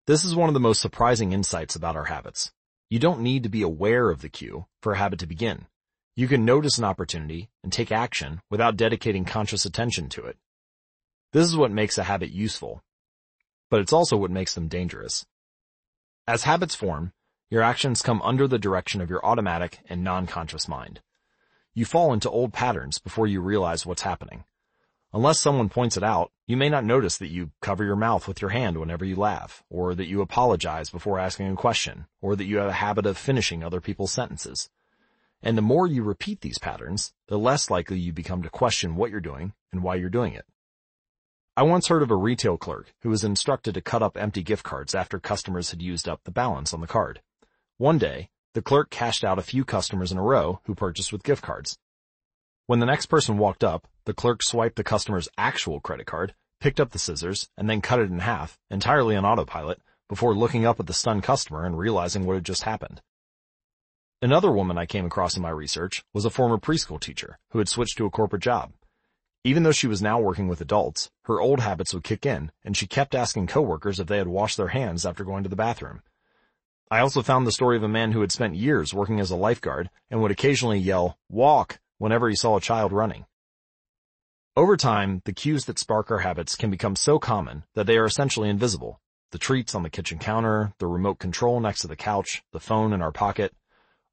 This 0.05 0.25
is 0.25 0.35
one 0.35 0.49
of 0.49 0.55
the 0.55 0.61
most 0.61 0.81
surprising 0.81 1.33
insights 1.33 1.77
about 1.77 1.95
our 1.95 2.07
habits. 2.07 2.51
You 2.91 2.99
don't 2.99 3.21
need 3.21 3.45
to 3.45 3.49
be 3.49 3.63
aware 3.63 4.11
of 4.11 4.21
the 4.21 4.29
cue 4.29 4.67
for 4.81 4.95
a 4.95 4.99
habit 4.99 5.21
to 5.21 5.29
begin. 5.29 5.67
You 6.17 6.27
can 6.27 6.45
notice 6.45 6.77
an 6.77 6.83
opportunity 6.85 7.51
and 7.63 7.73
take 7.73 7.93
action 7.93 8.43
without 8.51 8.77
dedicating 8.77 9.25
conscious 9.25 9.65
attention 9.65 10.09
to 10.11 10.27
it. 10.27 10.39
This 11.33 11.47
is 11.47 11.57
what 11.57 11.71
makes 11.71 11.99
a 11.99 12.03
habit 12.03 12.31
useful, 12.31 12.83
but 13.71 13.81
it's 13.81 13.93
also 13.93 14.17
what 14.17 14.33
makes 14.33 14.55
them 14.55 14.67
dangerous. 14.67 15.25
As 16.27 16.43
habits 16.43 16.75
form, 16.75 17.13
your 17.49 17.63
actions 17.63 18.03
come 18.03 18.21
under 18.23 18.49
the 18.49 18.59
direction 18.59 19.01
of 19.01 19.09
your 19.09 19.25
automatic 19.25 19.79
and 19.89 20.03
non-conscious 20.03 20.67
mind. 20.67 21.01
You 21.75 21.85
fall 21.85 22.13
into 22.13 22.29
old 22.29 22.53
patterns 22.53 22.99
before 22.99 23.29
you 23.29 23.41
realize 23.41 23.87
what's 23.87 24.03
happening. 24.03 24.43
Unless 25.15 25.41
someone 25.41 25.69
points 25.69 25.99
it 25.99 26.03
out, 26.03 26.33
you 26.47 26.57
may 26.57 26.71
not 26.71 26.85
notice 26.85 27.19
that 27.19 27.31
you 27.31 27.51
cover 27.61 27.85
your 27.85 27.97
mouth 27.97 28.27
with 28.27 28.41
your 28.41 28.51
hand 28.51 28.79
whenever 28.79 29.05
you 29.05 29.15
laugh, 29.15 29.63
or 29.69 29.95
that 29.95 30.09
you 30.09 30.23
apologize 30.23 30.89
before 30.89 31.19
asking 31.19 31.51
a 31.53 31.57
question, 31.57 32.07
or 32.23 32.35
that 32.35 32.47
you 32.47 32.57
have 32.57 32.69
a 32.69 32.73
habit 32.73 33.05
of 33.05 33.19
finishing 33.19 33.63
other 33.63 33.81
people's 33.81 34.13
sentences. 34.13 34.71
And 35.43 35.59
the 35.59 35.63
more 35.63 35.87
you 35.87 36.03
repeat 36.03 36.41
these 36.41 36.59
patterns, 36.59 37.13
the 37.29 37.39
less 37.39 37.69
likely 37.69 37.99
you 37.99 38.13
become 38.13 38.43
to 38.43 38.49
question 38.49 38.97
what 38.97 39.11
you're 39.11 39.21
doing 39.21 39.53
and 39.71 39.83
why 39.83 39.97
you're 39.97 40.09
doing 40.09 40.33
it. 40.33 40.47
I 41.59 41.65
once 41.65 41.89
heard 41.89 42.03
of 42.03 42.11
a 42.11 42.17
retail 42.17 42.57
clerk 42.57 42.95
who 43.01 43.11
was 43.11 43.25
instructed 43.25 43.75
to 43.75 43.83
cut 43.83 44.03
up 44.03 44.17
empty 44.17 44.43
gift 44.43 44.63
cards 44.63 44.95
after 44.95 45.19
customers 45.19 45.71
had 45.71 45.83
used 45.83 46.09
up 46.09 46.23
the 46.25 46.31
balance 46.31 46.73
on 46.73 46.81
the 46.81 46.87
card. 46.87 47.21
One 47.77 47.99
day, 47.99 48.31
the 48.55 48.63
clerk 48.63 48.89
cashed 48.89 49.25
out 49.25 49.39
a 49.39 49.43
few 49.43 49.65
customers 49.65 50.11
in 50.11 50.17
a 50.17 50.23
row 50.23 50.61
who 50.65 50.75
purchased 50.75 51.13
with 51.13 51.23
gift 51.23 51.43
cards. 51.43 51.77
When 52.67 52.81
the 52.81 52.87
next 52.87 53.07
person 53.07 53.37
walked 53.37 53.63
up, 53.63 53.87
the 54.05 54.15
clerk 54.15 54.43
swiped 54.43 54.77
the 54.77 54.85
customer's 54.85 55.29
actual 55.39 55.81
credit 55.81 56.07
card, 56.07 56.35
picked 56.61 56.81
up 56.81 56.91
the 56.91 56.99
scissors, 56.99 57.49
and 57.57 57.69
then 57.69 57.81
cut 57.81 58.01
it 58.01 58.11
in 58.11 58.21
half, 58.21 58.59
entirely 58.71 59.17
on 59.17 59.25
autopilot, 59.25 59.81
before 60.09 60.35
looking 60.35 60.67
up 60.67 60.79
at 60.79 60.87
the 60.87 60.93
stunned 60.93 61.23
customer 61.23 61.65
and 61.65 61.79
realizing 61.79 62.27
what 62.27 62.35
had 62.35 62.45
just 62.45 62.63
happened. 62.63 63.01
Another 64.21 64.53
woman 64.53 64.79
I 64.79 64.87
came 64.87 65.05
across 65.05 65.37
in 65.37 65.43
my 65.43 65.51
research 65.51 66.05
was 66.13 66.25
a 66.25 66.31
former 66.31 66.59
preschool 66.59 67.01
teacher 67.01 67.39
who 67.51 67.59
had 67.59 67.69
switched 67.69 67.97
to 67.99 68.07
a 68.07 68.11
corporate 68.11 68.43
job. 68.43 68.73
Even 69.45 69.65
though 69.65 69.73
she 69.73 69.89
was 69.89 70.01
now 70.01 70.21
working 70.21 70.47
with 70.47 70.61
adults, 70.61 71.11
her 71.23 71.41
old 71.41 71.59
habits 71.59 71.93
would 71.93 72.05
kick 72.05 72.25
in, 72.25 72.53
and 72.65 72.77
she 72.77 72.87
kept 72.87 73.17
asking 73.17 73.49
coworkers 73.49 73.99
if 73.99 74.07
they 74.07 74.19
had 74.19 74.29
washed 74.29 74.57
their 74.57 74.69
hands 74.69 75.05
after 75.05 75.25
going 75.25 75.43
to 75.43 75.49
the 75.49 75.57
bathroom. 75.57 76.03
I 76.93 77.01
also 77.01 77.23
found 77.23 77.47
the 77.47 77.53
story 77.53 77.77
of 77.77 77.83
a 77.83 77.89
man 77.89 78.13
who 78.13 78.21
had 78.21 78.31
spent 78.31 78.55
years 78.55 78.95
working 78.95 79.19
as 79.19 79.33
a 79.33 79.37
lifeguard 79.37 79.91
and 80.11 80.23
would 80.23 80.31
occasionally 80.31 80.79
yell, 80.79 81.19
walk, 81.29 81.81
whenever 81.99 82.29
he 82.29 82.37
saw 82.37 82.57
a 82.57 82.61
child 82.61 82.93
running. 82.93 83.25
Over 84.55 84.77
time, 84.77 85.23
the 85.25 85.33
cues 85.33 85.65
that 85.65 85.79
spark 85.79 86.11
our 86.11 86.19
habits 86.19 86.57
can 86.57 86.71
become 86.71 86.95
so 86.95 87.19
common 87.19 87.65
that 87.73 87.87
they 87.87 87.97
are 87.97 88.05
essentially 88.05 88.51
invisible. 88.51 89.01
The 89.31 89.39
treats 89.39 89.75
on 89.75 89.83
the 89.83 89.89
kitchen 89.89 90.19
counter, 90.19 90.75
the 90.77 90.87
remote 90.87 91.19
control 91.19 91.59
next 91.59 91.81
to 91.81 91.87
the 91.87 91.97
couch, 91.97 92.43
the 92.53 92.61
phone 92.61 92.93
in 92.93 93.01
our 93.01 93.13
pocket, 93.13 93.55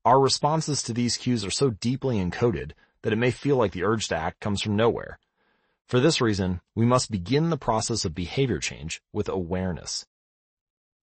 our 0.06 0.18
responses 0.18 0.82
to 0.84 0.94
these 0.94 1.18
cues 1.18 1.44
are 1.44 1.52
so 1.52 1.72
deeply 1.72 2.24
encoded 2.24 2.72
that 3.02 3.12
it 3.12 3.18
may 3.18 3.32
feel 3.32 3.58
like 3.58 3.74
the 3.74 3.84
urge 3.84 4.08
to 4.08 4.16
act 4.16 4.40
comes 4.40 4.62
from 4.62 4.78
nowhere. 4.78 5.20
For 5.88 6.00
this 6.00 6.22
reason, 6.22 6.62
we 6.74 6.86
must 6.86 7.12
begin 7.12 7.50
the 7.50 7.58
process 7.58 8.06
of 8.06 8.16
behavior 8.16 8.60
change 8.60 9.02
with 9.12 9.28
awareness. 9.28 10.06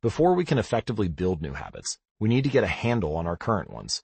Before 0.01 0.33
we 0.33 0.47
can 0.47 0.57
effectively 0.57 1.09
build 1.09 1.43
new 1.43 1.53
habits, 1.53 1.99
we 2.19 2.31
need 2.31 2.45
to 2.45 2.51
get 2.51 2.65
a 2.65 2.69
handle 2.69 3.15
on 3.15 3.27
our 3.27 3.37
current 3.37 3.69
ones. 3.69 4.03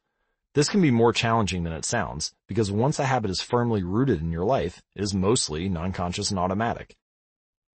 This 0.54 0.68
can 0.68 0.82
be 0.82 0.90
more 0.90 1.14
challenging 1.14 1.64
than 1.64 1.72
it 1.72 1.86
sounds, 1.86 2.34
because 2.46 2.70
once 2.70 2.98
a 2.98 3.06
habit 3.06 3.30
is 3.30 3.40
firmly 3.40 3.82
rooted 3.82 4.20
in 4.20 4.30
your 4.30 4.44
life, 4.44 4.82
it 4.94 5.02
is 5.02 5.14
mostly 5.14 5.68
non-conscious 5.68 6.30
and 6.30 6.38
automatic. 6.38 6.94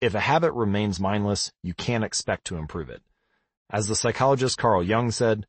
If 0.02 0.16
a 0.16 0.20
habit 0.20 0.54
remains 0.54 1.00
mindless, 1.00 1.52
you 1.62 1.76
can't 1.76 2.04
expect 2.04 2.46
to 2.46 2.58
improve 2.58 2.90
it. 2.90 3.04
As 3.70 3.88
the 3.88 3.96
psychologist 3.96 4.58
Carl 4.58 4.84
Jung 4.84 5.12
said, 5.12 5.46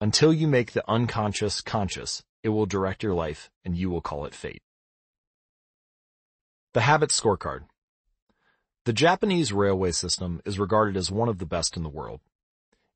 until 0.00 0.32
you 0.32 0.46
make 0.46 0.72
the 0.72 0.88
unconscious 0.88 1.60
conscious, 1.60 2.22
it 2.44 2.50
will 2.50 2.66
direct 2.66 3.02
your 3.02 3.14
life 3.14 3.50
and 3.64 3.76
you 3.76 3.90
will 3.90 4.00
call 4.00 4.24
it 4.24 4.34
fate. 4.34 4.62
The 6.74 6.82
Habit 6.82 7.10
Scorecard 7.10 7.64
The 8.84 8.92
Japanese 8.92 9.52
railway 9.52 9.90
system 9.90 10.40
is 10.44 10.60
regarded 10.60 10.96
as 10.96 11.10
one 11.10 11.28
of 11.28 11.38
the 11.38 11.46
best 11.46 11.76
in 11.76 11.82
the 11.82 11.88
world. 11.88 12.20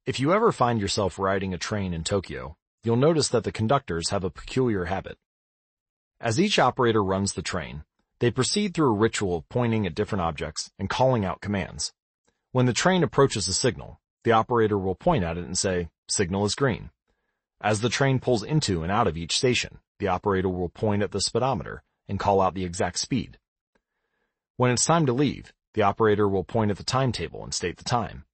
If 0.06 0.20
you 0.20 0.32
ever 0.32 0.52
find 0.52 0.80
yourself 0.80 1.18
riding 1.18 1.52
a 1.52 1.58
train 1.58 1.92
in 1.92 2.04
Tokyo, 2.04 2.56
you'll 2.82 2.96
notice 2.96 3.28
that 3.28 3.44
the 3.44 3.52
conductors 3.52 4.10
have 4.10 4.24
a 4.24 4.30
peculiar 4.30 4.86
habit. 4.86 5.18
As 6.20 6.40
each 6.40 6.58
operator 6.58 7.02
runs 7.02 7.32
the 7.32 7.42
train, 7.42 7.84
they 8.18 8.30
proceed 8.30 8.74
through 8.74 8.90
a 8.90 8.98
ritual 8.98 9.36
of 9.36 9.48
pointing 9.48 9.86
at 9.86 9.94
different 9.94 10.22
objects 10.22 10.70
and 10.78 10.88
calling 10.88 11.24
out 11.24 11.40
commands. 11.40 11.92
When 12.52 12.66
the 12.66 12.72
train 12.72 13.02
approaches 13.02 13.48
a 13.48 13.54
signal, 13.54 14.00
the 14.24 14.32
operator 14.32 14.78
will 14.78 14.94
point 14.94 15.24
at 15.24 15.36
it 15.36 15.44
and 15.44 15.58
say, 15.58 15.88
signal 16.08 16.44
is 16.44 16.54
green. 16.54 16.90
As 17.60 17.80
the 17.80 17.88
train 17.88 18.20
pulls 18.20 18.42
into 18.42 18.82
and 18.82 18.92
out 18.92 19.06
of 19.06 19.16
each 19.16 19.36
station, 19.36 19.78
the 19.98 20.08
operator 20.08 20.48
will 20.48 20.68
point 20.68 21.02
at 21.02 21.12
the 21.12 21.20
speedometer 21.20 21.82
and 22.08 22.18
call 22.18 22.40
out 22.40 22.54
the 22.54 22.64
exact 22.64 22.98
speed. 22.98 23.38
When 24.56 24.70
it's 24.70 24.84
time 24.84 25.06
to 25.06 25.12
leave, 25.12 25.52
the 25.74 25.82
operator 25.82 26.28
will 26.28 26.44
point 26.44 26.70
at 26.70 26.76
the 26.76 26.84
timetable 26.84 27.42
and 27.42 27.54
state 27.54 27.78
the 27.78 27.84
time. 27.84 28.24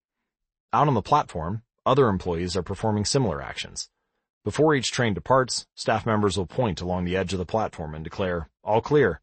Out 0.72 0.88
on 0.88 0.94
the 0.94 1.02
platform, 1.02 1.62
other 1.86 2.08
employees 2.08 2.56
are 2.56 2.62
performing 2.62 3.04
similar 3.04 3.40
actions. 3.40 3.88
Before 4.48 4.74
each 4.74 4.92
train 4.92 5.12
departs, 5.12 5.66
staff 5.74 6.06
members 6.06 6.38
will 6.38 6.46
point 6.46 6.80
along 6.80 7.04
the 7.04 7.18
edge 7.18 7.34
of 7.34 7.38
the 7.38 7.44
platform 7.44 7.94
and 7.94 8.02
declare, 8.02 8.48
all 8.64 8.80
clear. 8.80 9.20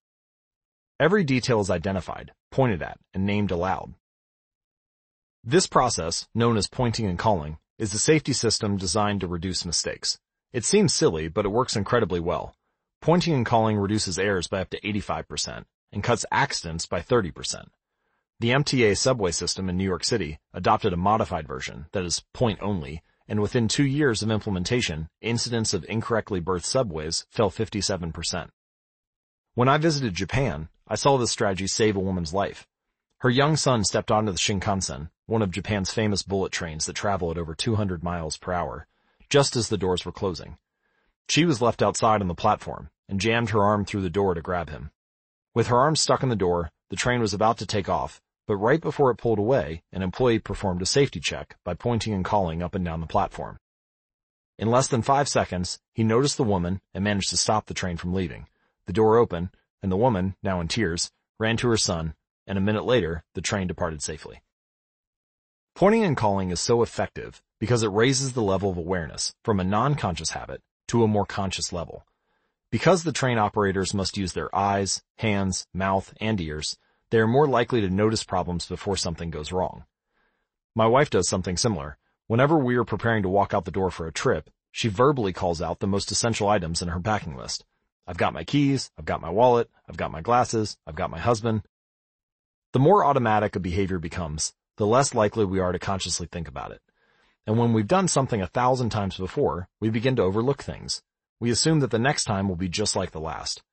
Every 1.00 1.24
detail 1.24 1.60
is 1.62 1.72
identified, 1.72 2.32
pointed 2.52 2.84
at, 2.84 3.00
and 3.12 3.26
named 3.26 3.50
aloud. 3.50 3.96
This 5.44 5.66
process, 5.66 6.28
known 6.36 6.58
as 6.58 6.68
pointing 6.68 7.08
and 7.08 7.18
calling, 7.18 7.58
is 7.80 7.92
a 7.92 7.98
safety 7.98 8.34
system 8.34 8.78
designed 8.78 9.22
to 9.22 9.28
reduce 9.28 9.66
mistakes. 9.66 10.20
It 10.54 10.64
seems 10.64 10.94
silly, 10.94 11.28
but 11.28 11.44
it 11.44 11.50
works 11.50 11.76
incredibly 11.76 12.20
well. 12.20 12.54
Pointing 13.02 13.34
and 13.34 13.48
calling 13.48 13.78
reduces 13.78 14.20
errors 14.20 14.48
by 14.48 14.62
up 14.62 14.70
to 14.70 14.82
85% 14.82 15.66
and 15.92 16.04
cuts 16.04 16.28
accidents 16.32 16.86
by 16.86 17.02
30%. 17.02 17.66
The 18.40 18.52
MTA 18.52 18.96
subway 18.96 19.32
system 19.32 19.70
in 19.70 19.78
New 19.78 19.86
York 19.86 20.04
City 20.04 20.38
adopted 20.54 20.94
a 20.94 20.98
modified 20.98 21.48
version 21.48 21.88
that 21.94 22.06
is 22.06 22.24
point 22.32 22.60
only, 22.62 23.02
and 23.28 23.42
within 23.42 23.68
two 23.68 23.86
years 23.86 24.22
of 24.22 24.32
implementation, 24.32 25.08
incidents 25.22 25.74
of 25.74 25.86
incorrectly 25.90 26.40
berthed 26.40 26.66
subways 26.66 27.26
fell 27.30 27.50
57%. 27.50 28.50
When 29.54 29.70
I 29.70 29.78
visited 29.78 30.14
Japan, 30.14 30.70
I 30.88 30.96
saw 30.96 31.18
this 31.18 31.32
strategy 31.32 31.68
save 31.68 31.96
a 31.96 32.00
woman's 32.00 32.34
life. 32.34 32.68
Her 33.20 33.30
young 33.30 33.56
son 33.56 33.84
stepped 33.84 34.12
onto 34.12 34.32
the 34.32 34.38
Shinkansen, 34.38 35.10
one 35.26 35.42
of 35.42 35.52
Japan's 35.52 35.92
famous 35.92 36.22
bullet 36.22 36.52
trains 36.52 36.86
that 36.86 36.94
travel 36.94 37.32
at 37.32 37.38
over 37.38 37.56
200 37.56 38.04
miles 38.04 38.38
per 38.38 38.54
hour, 38.54 38.88
just 39.30 39.56
as 39.56 39.70
the 39.70 39.78
doors 39.78 40.06
were 40.06 40.12
closing. 40.12 40.58
She 41.28 41.46
was 41.46 41.62
left 41.62 41.82
outside 41.82 42.22
on 42.22 42.28
the 42.28 42.36
platform 42.36 42.90
and 43.10 43.20
jammed 43.20 43.50
her 43.50 43.64
arm 43.64 43.86
through 43.86 44.02
the 44.02 44.10
door 44.10 44.34
to 44.34 44.42
grab 44.42 44.70
him. 44.70 44.92
With 45.54 45.68
her 45.68 45.80
arm 45.80 45.96
stuck 45.96 46.22
in 46.22 46.30
the 46.30 46.36
door, 46.36 46.70
the 46.90 46.96
train 46.96 47.20
was 47.22 47.34
about 47.34 47.58
to 47.60 47.66
take 47.66 47.90
off, 47.90 48.22
but 48.48 48.58
right 48.58 48.82
before 48.82 49.12
it 49.12 49.18
pulled 49.18 49.40
away, 49.40 49.84
an 49.92 50.02
employee 50.02 50.40
performed 50.40 50.82
a 50.82 50.86
safety 50.86 51.20
check 51.20 51.58
by 51.64 51.74
pointing 51.74 52.14
and 52.14 52.26
calling 52.26 52.62
up 52.62 52.76
and 52.76 52.86
down 52.86 53.02
the 53.02 53.08
platform. 53.08 53.58
In 54.58 54.70
less 54.70 54.88
than 54.88 55.02
five 55.02 55.28
seconds, 55.28 55.80
he 55.94 56.04
noticed 56.04 56.38
the 56.38 56.44
woman 56.44 56.82
and 56.94 57.04
managed 57.04 57.30
to 57.32 57.38
stop 57.38 57.66
the 57.66 57.74
train 57.74 57.98
from 57.98 58.14
leaving. 58.14 58.48
The 58.86 58.94
door 58.94 59.18
opened, 59.18 59.50
and 59.82 59.92
the 59.92 59.98
woman, 59.98 60.36
now 60.42 60.62
in 60.62 60.68
tears, 60.68 61.12
ran 61.40 61.58
to 61.58 61.70
her 61.70 61.78
son, 61.78 62.14
and 62.48 62.58
a 62.58 62.62
minute 62.62 62.86
later, 62.86 63.24
the 63.34 63.42
train 63.42 63.68
departed 63.68 64.02
safely. 64.02 64.42
Pointing 65.76 66.04
and 66.06 66.16
calling 66.16 66.52
is 66.52 66.60
so 66.62 66.84
effective 66.84 67.42
because 67.60 67.84
it 67.84 67.92
raises 67.92 68.32
the 68.32 68.42
level 68.42 68.70
of 68.70 68.78
awareness 68.78 69.34
from 69.44 69.60
a 69.60 69.64
non-conscious 69.64 70.30
habit 70.30 70.62
to 70.88 71.04
a 71.04 71.08
more 71.08 71.26
conscious 71.26 71.74
level. 71.74 72.06
Because 72.72 73.04
the 73.04 73.12
train 73.12 73.38
operators 73.38 73.94
must 73.94 74.18
use 74.18 74.34
their 74.34 74.54
eyes, 74.56 75.02
hands, 75.18 75.68
mouth, 75.74 76.14
and 76.22 76.40
ears, 76.40 76.78
they 77.12 77.20
are 77.20 77.28
more 77.28 77.48
likely 77.48 77.82
to 77.82 77.90
notice 77.90 78.24
problems 78.24 78.66
before 78.66 78.98
something 78.98 79.30
goes 79.30 79.52
wrong. 79.52 79.86
My 80.76 80.88
wife 80.88 81.10
does 81.10 81.30
something 81.30 81.58
similar. 81.58 81.98
Whenever 82.28 82.58
we 82.58 82.76
are 82.76 82.84
preparing 82.84 83.24
to 83.24 83.30
walk 83.30 83.54
out 83.54 83.66
the 83.66 83.72
door 83.72 83.92
for 83.92 84.08
a 84.08 84.12
trip, 84.12 84.50
she 84.72 84.90
verbally 84.90 85.32
calls 85.32 85.62
out 85.62 85.80
the 85.80 85.88
most 85.88 86.12
essential 86.12 86.50
items 86.50 86.82
in 86.82 86.90
her 86.90 87.00
packing 87.00 87.38
list. 87.38 87.64
I've 88.08 88.18
got 88.18 88.34
my 88.34 88.44
keys, 88.44 88.92
I've 88.98 89.06
got 89.06 89.22
my 89.22 89.30
wallet, 89.30 89.70
I've 89.88 89.98
got 89.98 90.12
my 90.12 90.22
glasses, 90.22 90.78
I've 90.86 90.96
got 90.96 91.10
my 91.10 91.20
husband. 91.20 91.62
The 92.74 92.80
more 92.80 93.06
automatic 93.06 93.56
a 93.56 93.60
behavior 93.60 94.00
becomes, 94.00 94.54
the 94.78 94.86
less 94.86 95.14
likely 95.14 95.46
we 95.46 95.60
are 95.60 95.72
to 95.72 95.80
consciously 95.80 96.28
think 96.30 96.48
about 96.48 96.72
it. 96.72 96.82
And 97.48 97.58
when 97.58 97.74
we've 97.74 97.88
done 97.88 98.08
something 98.08 98.42
a 98.42 98.48
thousand 98.48 98.90
times 98.90 99.18
before, 99.18 99.70
we 99.80 99.90
begin 99.90 100.16
to 100.18 100.24
overlook 100.24 100.62
things. 100.62 101.02
We 101.40 101.52
assume 101.52 101.80
that 101.80 101.92
the 101.92 102.00
next 102.00 102.26
time 102.26 102.50
will 102.50 102.56
be 102.56 102.68
just 102.68 102.96
like 102.96 103.12
the 103.12 103.20
last. 103.20 103.64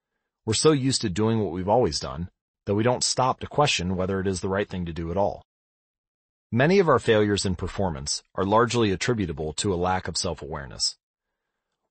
We're 0.44 0.54
so 0.54 0.72
used 0.72 1.00
to 1.00 1.10
doing 1.10 1.40
what 1.40 1.52
we've 1.52 1.68
always 1.68 1.98
done 1.98 2.28
that 2.66 2.74
we 2.74 2.82
don't 2.82 3.04
stop 3.04 3.40
to 3.40 3.46
question 3.46 3.96
whether 3.96 4.20
it 4.20 4.26
is 4.26 4.40
the 4.40 4.48
right 4.48 4.68
thing 4.68 4.86
to 4.86 4.92
do 4.92 5.10
at 5.10 5.16
all. 5.16 5.44
Many 6.50 6.78
of 6.78 6.88
our 6.88 6.98
failures 6.98 7.46
in 7.46 7.54
performance 7.54 8.22
are 8.34 8.44
largely 8.44 8.92
attributable 8.92 9.52
to 9.54 9.72
a 9.72 9.76
lack 9.76 10.06
of 10.06 10.18
self-awareness. 10.18 10.96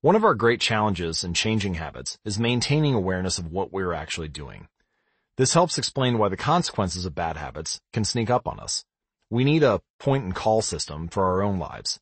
One 0.02 0.15
of 0.15 0.23
our 0.23 0.35
great 0.35 0.61
challenges 0.61 1.23
in 1.23 1.34
changing 1.34 1.76
habits 1.76 2.18
is 2.26 2.39
maintaining 2.39 2.93
awareness 2.93 3.38
of 3.38 3.52
what 3.52 3.72
we're 3.72 3.93
actually 3.93 4.30
doing. 4.30 4.68
This 5.38 5.53
helps 5.53 5.77
explain 5.77 6.18
why 6.18 6.30
the 6.30 6.38
consequences 6.38 7.06
of 7.06 7.15
bad 7.15 7.38
habits 7.38 7.81
can 7.93 8.03
sneak 8.03 8.30
up 8.30 8.48
on 8.48 8.60
us. 8.60 8.85
We 9.30 9.43
need 9.43 9.64
a 9.64 9.81
point 9.99 10.23
and 10.23 10.35
call 10.35 10.61
system 10.61 11.07
for 11.07 11.26
our 11.26 11.41
own 11.41 11.57
lives. 11.57 11.99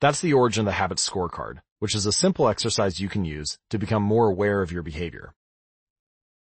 That's 0.00 0.20
the 0.20 0.32
origin 0.32 0.62
of 0.62 0.66
the 0.66 0.72
habit 0.72 0.98
scorecard, 0.98 1.58
which 1.78 1.94
is 1.94 2.06
a 2.06 2.12
simple 2.12 2.48
exercise 2.48 3.00
you 3.00 3.08
can 3.08 3.24
use 3.24 3.58
to 3.68 3.78
become 3.78 4.02
more 4.02 4.28
aware 4.28 4.62
of 4.62 4.72
your 4.72 4.82
behavior. 4.82 5.34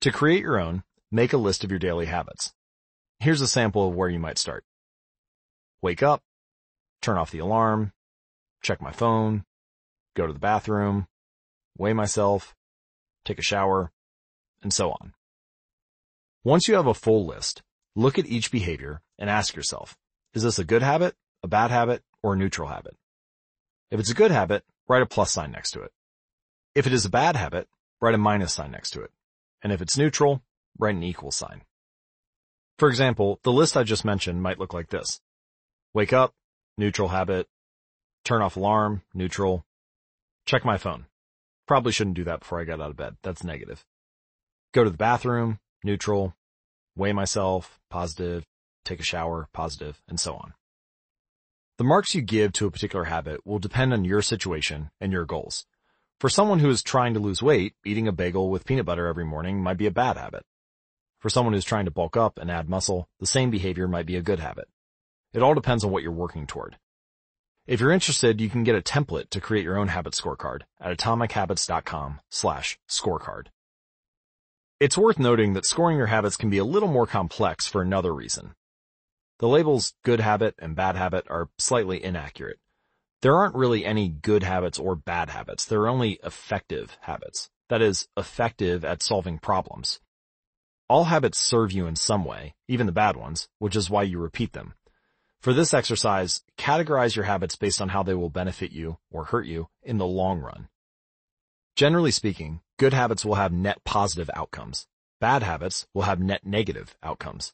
To 0.02 0.12
create 0.12 0.42
your 0.42 0.60
own, 0.60 0.84
make 1.10 1.32
a 1.32 1.38
list 1.38 1.64
of 1.64 1.70
your 1.70 1.78
daily 1.78 2.06
habits. 2.06 2.52
Here's 3.20 3.40
a 3.40 3.46
sample 3.46 3.88
of 3.88 3.94
where 3.94 4.08
you 4.08 4.18
might 4.18 4.38
start. 4.38 4.64
Wake 5.82 6.02
up, 6.02 6.22
turn 7.00 7.16
off 7.16 7.30
the 7.30 7.38
alarm, 7.38 7.92
check 8.62 8.80
my 8.80 8.92
phone, 8.92 9.44
go 10.14 10.26
to 10.26 10.32
the 10.32 10.38
bathroom, 10.38 11.06
weigh 11.76 11.92
myself, 11.92 12.54
take 13.24 13.38
a 13.38 13.42
shower, 13.42 13.92
and 14.62 14.72
so 14.72 14.90
on. 14.90 15.14
Once 16.44 16.68
you 16.68 16.74
have 16.74 16.86
a 16.86 16.94
full 16.94 17.26
list, 17.26 17.62
look 17.94 18.18
at 18.18 18.26
each 18.26 18.50
behavior 18.50 19.02
and 19.18 19.30
ask 19.30 19.54
yourself, 19.56 19.96
is 20.34 20.42
this 20.42 20.58
a 20.58 20.64
good 20.64 20.82
habit, 20.82 21.14
a 21.42 21.48
bad 21.48 21.70
habit, 21.70 22.02
or 22.22 22.34
a 22.34 22.36
neutral 22.36 22.68
habit? 22.68 22.96
If 23.90 23.98
it's 24.00 24.10
a 24.10 24.14
good 24.14 24.30
habit, 24.30 24.64
write 24.88 25.02
a 25.02 25.06
plus 25.06 25.30
sign 25.30 25.50
next 25.50 25.72
to 25.72 25.82
it. 25.82 25.92
If 26.74 26.86
it 26.86 26.92
is 26.92 27.04
a 27.04 27.10
bad 27.10 27.36
habit, 27.36 27.68
write 28.00 28.14
a 28.14 28.18
minus 28.18 28.52
sign 28.54 28.70
next 28.70 28.90
to 28.90 29.02
it. 29.02 29.10
And 29.62 29.72
if 29.72 29.80
it's 29.80 29.98
neutral, 29.98 30.42
write 30.78 30.94
an 30.94 31.02
equal 31.02 31.30
sign. 31.30 31.62
For 32.78 32.88
example, 32.88 33.40
the 33.42 33.52
list 33.52 33.76
I 33.76 33.82
just 33.82 34.04
mentioned 34.04 34.42
might 34.42 34.58
look 34.58 34.72
like 34.72 34.88
this. 34.88 35.20
Wake 35.94 36.12
up, 36.12 36.34
neutral 36.76 37.08
habit. 37.08 37.48
Turn 38.24 38.42
off 38.42 38.56
alarm, 38.56 39.02
neutral. 39.14 39.64
Check 40.46 40.64
my 40.64 40.78
phone. 40.78 41.06
Probably 41.66 41.92
shouldn't 41.92 42.16
do 42.16 42.24
that 42.24 42.40
before 42.40 42.60
I 42.60 42.64
get 42.64 42.80
out 42.80 42.90
of 42.90 42.96
bed. 42.96 43.16
That's 43.22 43.44
negative. 43.44 43.84
Go 44.72 44.84
to 44.84 44.90
the 44.90 44.96
bathroom, 44.96 45.58
neutral. 45.82 46.34
Weigh 46.96 47.12
myself, 47.12 47.80
positive. 47.90 48.46
Take 48.84 49.00
a 49.00 49.04
shower, 49.04 49.48
positive, 49.52 50.00
and 50.08 50.18
so 50.18 50.34
on. 50.34 50.54
The 51.78 51.84
marks 51.84 52.14
you 52.14 52.22
give 52.22 52.52
to 52.54 52.66
a 52.66 52.70
particular 52.70 53.04
habit 53.04 53.46
will 53.46 53.58
depend 53.58 53.92
on 53.92 54.04
your 54.04 54.22
situation 54.22 54.90
and 55.00 55.12
your 55.12 55.24
goals. 55.24 55.66
For 56.18 56.28
someone 56.28 56.58
who 56.58 56.70
is 56.70 56.82
trying 56.82 57.14
to 57.14 57.20
lose 57.20 57.42
weight, 57.42 57.74
eating 57.84 58.08
a 58.08 58.12
bagel 58.12 58.50
with 58.50 58.64
peanut 58.64 58.86
butter 58.86 59.06
every 59.06 59.24
morning 59.24 59.62
might 59.62 59.76
be 59.76 59.86
a 59.86 59.92
bad 59.92 60.16
habit. 60.16 60.44
For 61.18 61.30
someone 61.30 61.52
who's 61.52 61.64
trying 61.64 61.86
to 61.86 61.90
bulk 61.90 62.16
up 62.16 62.38
and 62.38 62.50
add 62.50 62.68
muscle, 62.68 63.08
the 63.18 63.26
same 63.26 63.50
behavior 63.50 63.88
might 63.88 64.06
be 64.06 64.16
a 64.16 64.22
good 64.22 64.38
habit. 64.38 64.68
It 65.32 65.42
all 65.42 65.54
depends 65.54 65.82
on 65.82 65.90
what 65.90 66.02
you're 66.02 66.12
working 66.12 66.46
toward. 66.46 66.78
If 67.66 67.80
you're 67.80 67.90
interested, 67.90 68.40
you 68.40 68.48
can 68.48 68.64
get 68.64 68.76
a 68.76 68.80
template 68.80 69.28
to 69.30 69.40
create 69.40 69.64
your 69.64 69.76
own 69.76 69.88
habit 69.88 70.14
scorecard 70.14 70.62
at 70.80 70.96
atomichabits.com 70.96 72.20
slash 72.30 72.78
scorecard. 72.88 73.48
It's 74.80 74.96
worth 74.96 75.18
noting 75.18 75.54
that 75.54 75.66
scoring 75.66 75.98
your 75.98 76.06
habits 76.06 76.36
can 76.36 76.50
be 76.50 76.58
a 76.58 76.64
little 76.64 76.88
more 76.88 77.06
complex 77.06 77.66
for 77.66 77.82
another 77.82 78.14
reason. 78.14 78.54
The 79.38 79.48
labels 79.48 79.94
good 80.04 80.20
habit 80.20 80.54
and 80.60 80.76
bad 80.76 80.94
habit 80.94 81.26
are 81.28 81.50
slightly 81.58 82.02
inaccurate. 82.02 82.60
There 83.22 83.36
aren't 83.36 83.56
really 83.56 83.84
any 83.84 84.08
good 84.08 84.44
habits 84.44 84.78
or 84.78 84.94
bad 84.94 85.30
habits. 85.30 85.64
There 85.64 85.80
are 85.80 85.88
only 85.88 86.20
effective 86.22 86.96
habits. 87.02 87.50
That 87.68 87.82
is, 87.82 88.08
effective 88.16 88.84
at 88.84 89.02
solving 89.02 89.38
problems. 89.38 90.00
All 90.88 91.04
habits 91.04 91.38
serve 91.38 91.70
you 91.70 91.86
in 91.86 91.96
some 91.96 92.24
way, 92.24 92.54
even 92.66 92.86
the 92.86 92.92
bad 92.92 93.14
ones, 93.14 93.48
which 93.58 93.76
is 93.76 93.90
why 93.90 94.04
you 94.04 94.18
repeat 94.18 94.54
them. 94.54 94.72
For 95.38 95.52
this 95.52 95.74
exercise, 95.74 96.42
categorize 96.56 97.14
your 97.14 97.26
habits 97.26 97.56
based 97.56 97.82
on 97.82 97.90
how 97.90 98.02
they 98.02 98.14
will 98.14 98.30
benefit 98.30 98.72
you 98.72 98.96
or 99.10 99.24
hurt 99.24 99.44
you 99.46 99.68
in 99.82 99.98
the 99.98 100.06
long 100.06 100.40
run. 100.40 100.68
Generally 101.76 102.12
speaking, 102.12 102.60
good 102.78 102.94
habits 102.94 103.22
will 103.22 103.34
have 103.34 103.52
net 103.52 103.84
positive 103.84 104.30
outcomes. 104.34 104.86
Bad 105.20 105.42
habits 105.42 105.86
will 105.92 106.02
have 106.02 106.20
net 106.20 106.46
negative 106.46 106.96
outcomes. 107.02 107.52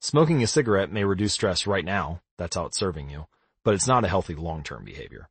Smoking 0.00 0.42
a 0.42 0.46
cigarette 0.46 0.92
may 0.92 1.04
reduce 1.04 1.32
stress 1.32 1.66
right 1.66 1.84
now, 1.84 2.20
that's 2.36 2.56
how 2.56 2.66
it's 2.66 2.76
serving 2.76 3.08
you, 3.08 3.26
but 3.64 3.72
it's 3.72 3.88
not 3.88 4.04
a 4.04 4.08
healthy 4.08 4.34
long-term 4.34 4.84
behavior. 4.84 5.30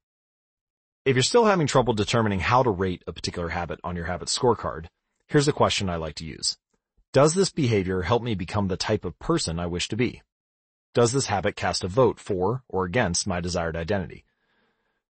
If 1.05 1.15
you're 1.15 1.21
still 1.21 1.45
having 1.45 1.67
trouble 1.67 1.93
determining 1.93 2.39
how 2.39 2.63
to 2.63 2.71
rate 2.71 3.03
a 3.05 3.13
particular 3.13 3.49
habit 3.49 3.79
on 3.83 3.95
your 3.95 4.05
habit 4.05 4.29
scorecard, 4.29 4.87
here's 5.27 5.47
a 5.47 5.53
question 5.53 5.89
I 5.89 5.97
like 5.97 6.15
to 6.15 6.25
use. 6.25 6.57
Does 7.15 7.33
this 7.33 7.49
behavior 7.49 8.01
help 8.01 8.21
me 8.23 8.35
become 8.35 8.67
the 8.67 8.75
type 8.75 9.05
of 9.05 9.17
person 9.19 9.57
I 9.57 9.67
wish 9.67 9.87
to 9.87 9.95
be? 9.95 10.21
Does 10.93 11.13
this 11.13 11.27
habit 11.27 11.55
cast 11.55 11.85
a 11.85 11.87
vote 11.87 12.19
for 12.19 12.63
or 12.67 12.83
against 12.83 13.25
my 13.25 13.39
desired 13.39 13.77
identity? 13.77 14.25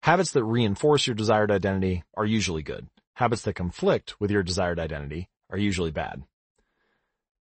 Habits 0.02 0.32
that 0.32 0.44
reinforce 0.44 1.08
your 1.08 1.16
desired 1.16 1.50
identity 1.50 2.04
are 2.16 2.26
usually 2.26 2.62
good. 2.62 2.90
Habits 3.14 3.44
that 3.44 3.54
conflict 3.54 4.20
with 4.20 4.32
your 4.32 4.44
desired 4.44 4.80
identity 4.82 5.30
are 5.50 5.58
usually 5.58 5.92
bad. 5.92 6.24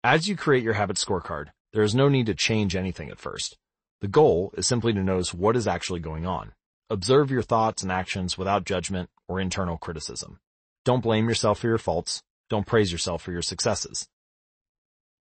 As 0.05 0.29
you 0.29 0.37
create 0.37 0.63
your 0.63 0.75
habit 0.75 0.99
scorecard, 0.99 1.47
there 1.73 1.83
is 1.83 1.95
no 1.95 2.11
need 2.11 2.27
to 2.27 2.35
change 2.35 2.77
anything 2.77 3.09
at 3.09 3.19
first. 3.19 3.57
The 4.03 4.07
goal 4.07 4.53
is 4.59 4.67
simply 4.67 4.93
to 4.93 5.03
notice 5.03 5.33
what 5.33 5.57
is 5.57 5.67
actually 5.67 6.01
going 6.01 6.27
on. 6.27 6.53
Observe 6.91 7.31
your 7.31 7.41
thoughts 7.41 7.83
and 7.83 7.91
actions 7.91 8.37
without 8.37 8.67
judgment 8.67 9.09
or 9.29 9.41
internal 9.41 9.79
criticism. 9.79 10.41
Don't 10.85 11.03
blame 11.03 11.27
yourself 11.27 11.61
for 11.61 11.69
your 11.69 11.79
faults. 11.79 12.23
Don't 12.51 12.67
praise 12.67 12.93
yourself 12.93 13.23
for 13.23 13.33
your 13.33 13.41
successes. 13.41 14.11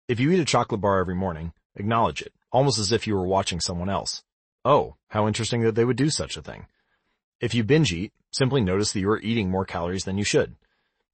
If 0.07 0.19
you 0.19 0.31
eat 0.31 0.39
a 0.39 0.45
chocolate 0.45 0.81
bar 0.81 0.99
every 0.99 1.15
morning, 1.15 1.53
acknowledge 1.75 2.21
it 2.21 2.33
almost 2.55 2.79
as 2.79 2.93
if 2.93 3.05
you 3.05 3.15
were 3.15 3.27
watching 3.27 3.59
someone 3.59 3.89
else. 3.89 4.23
Oh, 4.63 4.95
how 5.09 5.27
interesting 5.27 5.61
that 5.63 5.75
they 5.75 5.83
would 5.83 5.97
do 5.97 6.09
such 6.09 6.37
a 6.37 6.41
thing. 6.41 6.67
If 7.41 7.53
you 7.53 7.65
binge 7.65 7.91
eat, 7.91 8.13
simply 8.31 8.61
notice 8.61 8.93
that 8.93 9.01
you 9.01 9.09
are 9.09 9.19
eating 9.19 9.49
more 9.49 9.65
calories 9.65 10.05
than 10.05 10.17
you 10.17 10.23
should. 10.23 10.55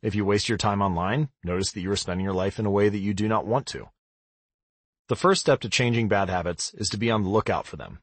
If 0.03 0.13
you 0.13 0.23
waste 0.23 0.49
your 0.49 0.59
time 0.59 0.84
online, 0.84 1.30
notice 1.43 1.72
that 1.72 1.81
you 1.81 1.91
are 1.91 1.95
spending 1.95 2.23
your 2.23 2.35
life 2.35 2.59
in 2.59 2.68
a 2.68 2.72
way 2.72 2.89
that 2.89 2.99
you 2.99 3.15
do 3.15 3.27
not 3.27 3.47
want 3.47 3.65
to. 3.68 3.89
The 5.07 5.15
first 5.15 5.41
step 5.41 5.61
to 5.61 5.69
changing 5.69 6.09
bad 6.09 6.30
habits 6.30 6.76
is 6.76 6.89
to 6.89 6.97
be 6.97 7.09
on 7.09 7.23
the 7.23 7.30
lookout 7.30 7.65
for 7.65 7.76
them. 7.76 7.99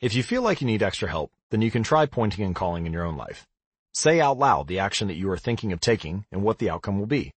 If 0.00 0.14
you 0.14 0.22
feel 0.22 0.40
like 0.40 0.62
you 0.62 0.66
need 0.66 0.82
extra 0.82 1.10
help, 1.10 1.30
then 1.50 1.60
you 1.60 1.70
can 1.70 1.82
try 1.82 2.06
pointing 2.06 2.44
and 2.44 2.54
calling 2.54 2.86
in 2.86 2.92
your 2.92 3.04
own 3.04 3.16
life. 3.16 3.46
Say 3.92 4.18
out 4.18 4.38
loud 4.38 4.66
the 4.66 4.78
action 4.78 5.08
that 5.08 5.16
you 5.16 5.30
are 5.30 5.36
thinking 5.36 5.72
of 5.72 5.80
taking 5.80 6.24
and 6.32 6.42
what 6.42 6.58
the 6.58 6.70
outcome 6.70 6.98
will 6.98 7.06
be. 7.06 7.34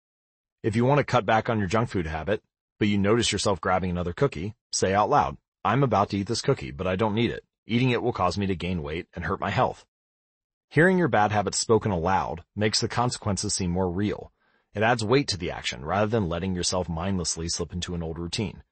If 0.61 0.76
you 0.76 0.85
want 0.85 0.99
to 0.99 1.03
cut 1.03 1.26
back 1.26 1.49
on 1.49 1.57
your 1.57 1.68
junk 1.68 1.89
food 1.89 2.05
habit, 2.05 2.43
but 2.80 2.88
you 2.88 2.98
notice 2.98 3.32
yourself 3.32 3.62
grabbing 3.62 3.90
another 3.90 4.14
cookie, 4.14 4.56
say 4.72 4.94
out 4.94 5.10
loud, 5.10 5.38
I'm 5.64 5.84
about 5.84 6.10
to 6.10 6.18
eat 6.18 6.28
this 6.28 6.41
cookie, 6.41 6.72
but 6.72 6.88
I 6.88 6.95
don't 6.95 7.16
need 7.16 7.32
it. 7.32 7.45
Eating 7.66 7.91
it 7.91 8.04
will 8.04 8.12
cause 8.12 8.38
me 8.38 8.45
to 8.48 8.56
gain 8.56 8.84
weight 8.84 9.08
and 9.14 9.24
hurt 9.24 9.40
my 9.40 9.50
health. 9.50 9.86
Hearing 10.70 10.98
your 10.98 11.08
bad 11.08 11.32
habits 11.32 11.60
spoken 11.60 11.91
aloud 11.91 12.44
makes 12.56 12.82
the 12.82 12.88
consequences 12.88 13.54
seem 13.54 13.72
more 13.72 13.90
real. 13.90 14.32
It 14.74 14.84
adds 14.84 15.06
weight 15.06 15.28
to 15.30 15.38
the 15.38 15.52
action 15.52 15.86
rather 15.86 16.08
than 16.08 16.28
letting 16.28 16.56
yourself 16.56 16.90
mindlessly 16.90 17.48
slip 17.48 17.74
into 17.74 17.94
an 17.94 18.04
old 18.04 18.18
routine. 18.18 18.64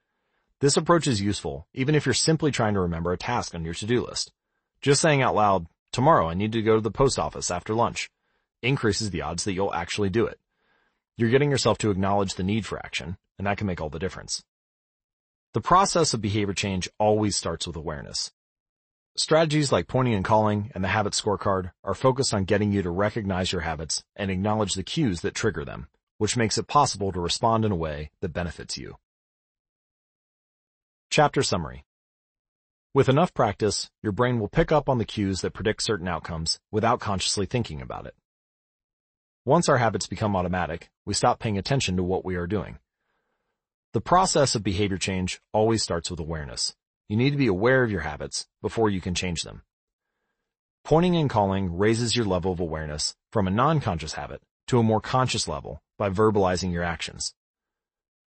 This 0.60 0.78
approach 0.78 1.08
is 1.08 1.22
useful 1.22 1.68
even 1.74 1.96
if 1.96 2.06
you're 2.06 2.14
simply 2.14 2.52
trying 2.52 2.74
to 2.74 2.82
remember 2.82 3.14
a 3.14 3.18
task 3.18 3.56
on 3.56 3.64
your 3.64 3.74
to-do 3.74 4.06
list. 4.06 4.32
Just 4.82 5.00
saying 5.00 5.22
out 5.22 5.36
loud, 5.36 5.68
tomorrow 5.92 6.28
I 6.28 6.34
need 6.34 6.52
to 6.54 6.62
go 6.62 6.76
to 6.76 6.82
the 6.82 6.92
post 6.92 7.20
office 7.20 7.52
after 7.52 7.74
lunch, 7.74 8.10
increases 8.62 9.12
the 9.12 9.22
odds 9.22 9.44
that 9.44 9.54
you'll 9.54 9.74
actually 9.74 10.10
do 10.10 10.26
it. 10.26 10.40
You're 11.18 11.30
getting 11.30 11.52
yourself 11.52 11.78
to 11.80 11.92
acknowledge 11.92 12.36
the 12.36 12.44
need 12.44 12.66
for 12.66 12.80
action, 12.80 13.18
and 13.38 13.46
that 13.46 13.58
can 13.58 13.68
make 13.68 13.82
all 13.82 13.90
the 13.90 14.00
difference. 14.00 14.44
The 15.54 15.62
process 15.62 16.14
of 16.14 16.22
behavior 16.22 16.54
change 16.54 16.90
always 16.98 17.36
starts 17.36 17.68
with 17.68 17.76
awareness. 17.76 18.32
Strategies 19.18 19.74
like 19.74 19.88
pointing 19.88 20.14
and 20.14 20.24
calling 20.24 20.72
and 20.74 20.82
the 20.82 20.88
habit 20.88 21.12
scorecard 21.12 21.72
are 21.84 21.94
focused 21.94 22.34
on 22.34 22.46
getting 22.46 22.72
you 22.72 22.82
to 22.82 22.90
recognize 22.90 23.52
your 23.52 23.62
habits 23.62 24.04
and 24.16 24.32
acknowledge 24.32 24.74
the 24.74 24.84
cues 24.84 25.20
that 25.22 25.36
trigger 25.36 25.66
them, 25.66 25.90
which 26.18 26.38
makes 26.38 26.58
it 26.58 26.68
possible 26.68 27.12
to 27.12 27.20
respond 27.20 27.66
in 27.66 27.74
a 27.74 27.76
way 27.76 28.12
that 28.22 28.30
benefits 28.30 28.78
you. 28.78 28.96
Chapter 31.10 31.44
Summary 31.44 31.84
With 32.94 33.10
enough 33.10 33.34
practice, 33.34 33.90
your 34.02 34.14
brain 34.14 34.40
will 34.40 34.48
pick 34.48 34.72
up 34.72 34.88
on 34.88 34.98
the 34.98 35.04
cues 35.04 35.42
that 35.42 35.52
predict 35.52 35.84
certain 35.84 36.08
outcomes 36.08 36.62
without 36.72 37.02
consciously 37.02 37.46
thinking 37.46 37.82
about 37.82 38.06
it. 38.06 38.16
Once 39.46 39.68
our 39.68 39.80
habits 39.80 40.06
become 40.06 40.36
automatic, 40.36 40.92
we 41.04 41.16
stop 41.16 41.40
paying 41.40 41.58
attention 41.58 41.98
to 41.98 42.04
what 42.04 42.24
we 42.24 42.36
are 42.36 42.46
doing. 42.46 42.78
The 43.94 44.00
process 44.00 44.54
of 44.54 44.64
behavior 44.64 45.00
change 45.00 45.42
always 45.52 45.82
starts 45.82 46.12
with 46.12 46.20
awareness. 46.20 46.76
You 47.10 47.18
need 47.18 47.32
to 47.32 47.38
be 47.38 47.48
aware 47.48 47.84
of 47.84 47.90
your 47.90 48.02
habits 48.02 48.46
before 48.62 48.92
you 48.92 49.02
can 49.02 49.16
change 49.16 49.42
them. 49.42 49.64
Pointing 50.84 51.16
and 51.16 51.28
calling 51.28 51.76
raises 51.76 52.16
your 52.16 52.26
level 52.26 52.52
of 52.52 52.60
awareness 52.60 53.16
from 53.32 53.48
a 53.48 53.52
non-conscious 53.52 54.14
habit 54.14 54.44
to 54.68 54.78
a 54.78 54.84
more 54.84 55.02
conscious 55.02 55.48
level 55.48 55.82
by 55.98 56.12
verbalizing 56.12 56.72
your 56.72 56.84
actions. 56.84 57.34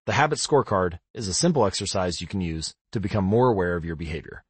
The 0.06 0.14
habit 0.14 0.40
scorecard 0.40 0.98
is 1.14 1.28
a 1.28 1.34
simple 1.34 1.64
exercise 1.64 2.20
you 2.20 2.26
can 2.26 2.40
use 2.40 2.74
to 2.90 2.98
become 2.98 3.24
more 3.24 3.50
aware 3.50 3.76
of 3.76 3.84
your 3.84 3.96
behavior. 3.96 4.42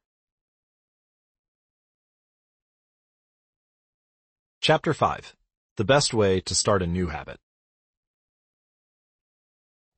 Chapter 4.61 4.95
5. 4.95 5.35
The 5.77 5.83
best 5.83 6.13
way 6.13 6.39
to 6.39 6.55
start 6.55 6.81
a 6.81 6.87
new 6.87 7.07
habit. 7.07 7.37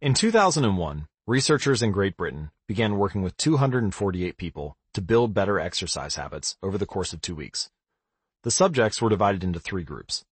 In 0.01 0.15
2001, 0.15 1.07
researchers 1.27 1.83
in 1.83 1.91
Great 1.91 2.17
Britain 2.17 2.49
began 2.67 2.97
working 2.97 3.21
with 3.21 3.37
248 3.37 4.37
people 4.37 4.75
to 4.93 5.01
build 5.03 5.35
better 5.35 5.59
exercise 5.59 6.15
habits 6.15 6.57
over 6.63 6.79
the 6.79 6.87
course 6.87 7.13
of 7.13 7.21
two 7.21 7.35
weeks. 7.35 7.69
The 8.41 8.49
subjects 8.49 8.99
were 9.03 9.09
divided 9.09 9.43
into 9.43 9.59
three 9.59 9.83
groups. 9.83 10.25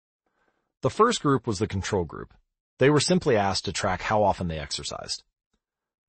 The 0.82 0.90
first 0.90 1.20
group 1.20 1.44
was 1.44 1.59
the 1.59 1.66
control 1.66 2.05
group. 2.05 2.35
They 2.78 2.89
were 2.89 3.01
simply 3.01 3.36
asked 3.36 3.64
to 3.64 3.73
track 3.73 4.02
how 4.02 4.23
often 4.23 4.47
they 4.47 4.60
exercised. 4.60 5.24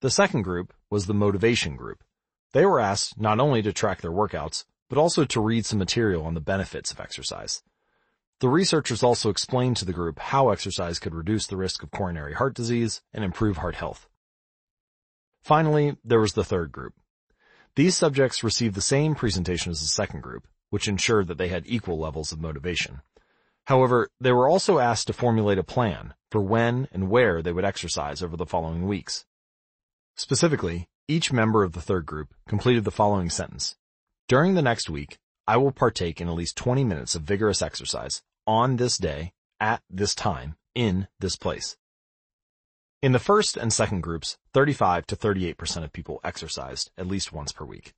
The 0.01 0.11
second 0.11 0.43
group 0.43 0.75
was 0.91 1.07
the 1.07 1.15
motivation 1.15 1.75
group. 1.75 2.03
They 2.51 2.67
were 2.67 2.79
asked 2.79 3.19
not 3.19 3.39
only 3.39 3.63
to 3.63 3.73
track 3.73 4.01
their 4.01 4.11
workouts, 4.11 4.65
but 4.89 4.99
also 4.99 5.25
to 5.25 5.41
read 5.41 5.65
some 5.65 5.79
material 5.79 6.23
on 6.23 6.35
the 6.35 6.39
benefits 6.39 6.91
of 6.91 6.99
exercise. 6.99 7.63
The 8.39 8.49
researchers 8.49 9.03
also 9.03 9.29
explained 9.29 9.77
to 9.77 9.85
the 9.85 9.93
group 9.93 10.19
how 10.19 10.49
exercise 10.49 10.99
could 10.99 11.15
reduce 11.15 11.47
the 11.47 11.57
risk 11.57 11.83
of 11.83 11.91
coronary 11.91 12.33
heart 12.33 12.53
disease 12.53 13.01
and 13.13 13.23
improve 13.23 13.57
heart 13.57 13.75
health. 13.75 14.07
Finally, 15.41 15.97
there 16.03 16.19
was 16.19 16.33
the 16.33 16.43
third 16.43 16.71
group. 16.71 16.93
These 17.75 17.97
subjects 17.97 18.43
received 18.43 18.75
the 18.75 18.81
same 18.81 19.15
presentation 19.15 19.71
as 19.71 19.81
the 19.81 19.87
second 19.87 20.21
group, 20.21 20.47
which 20.69 20.87
ensured 20.87 21.27
that 21.27 21.37
they 21.37 21.47
had 21.47 21.63
equal 21.65 21.97
levels 21.97 22.31
of 22.31 22.39
motivation. 22.39 23.01
However, 23.65 24.09
they 24.19 24.31
were 24.31 24.49
also 24.49 24.79
asked 24.79 25.07
to 25.07 25.13
formulate 25.13 25.57
a 25.57 25.63
plan 25.63 26.13
for 26.29 26.41
when 26.41 26.87
and 26.91 27.09
where 27.09 27.41
they 27.41 27.53
would 27.53 27.65
exercise 27.65 28.21
over 28.21 28.35
the 28.35 28.45
following 28.45 28.87
weeks. 28.87 29.25
Specifically, 30.15 30.89
each 31.07 31.31
member 31.31 31.63
of 31.63 31.73
the 31.73 31.81
third 31.81 32.05
group 32.05 32.33
completed 32.47 32.83
the 32.83 32.91
following 32.91 33.29
sentence. 33.29 33.75
During 34.27 34.53
the 34.53 34.61
next 34.61 34.89
week, 34.89 35.17
I 35.45 35.57
will 35.57 35.71
partake 35.71 36.21
in 36.21 36.29
at 36.29 36.35
least 36.35 36.55
20 36.55 36.85
minutes 36.85 37.15
of 37.15 37.23
vigorous 37.23 37.61
exercise 37.61 38.21
on 38.47 38.77
this 38.77 38.97
day, 38.97 39.33
at 39.59 39.81
this 39.89 40.15
time, 40.15 40.55
in 40.73 41.07
this 41.19 41.35
place. 41.35 41.75
In 43.01 43.11
the 43.11 43.19
first 43.19 43.57
and 43.57 43.73
second 43.73 44.01
groups, 44.01 44.37
35 44.53 45.05
to 45.07 45.17
38% 45.17 45.83
of 45.83 45.91
people 45.91 46.21
exercised 46.23 46.91
at 46.97 47.07
least 47.07 47.33
once 47.33 47.51
per 47.51 47.65
week. 47.65 47.93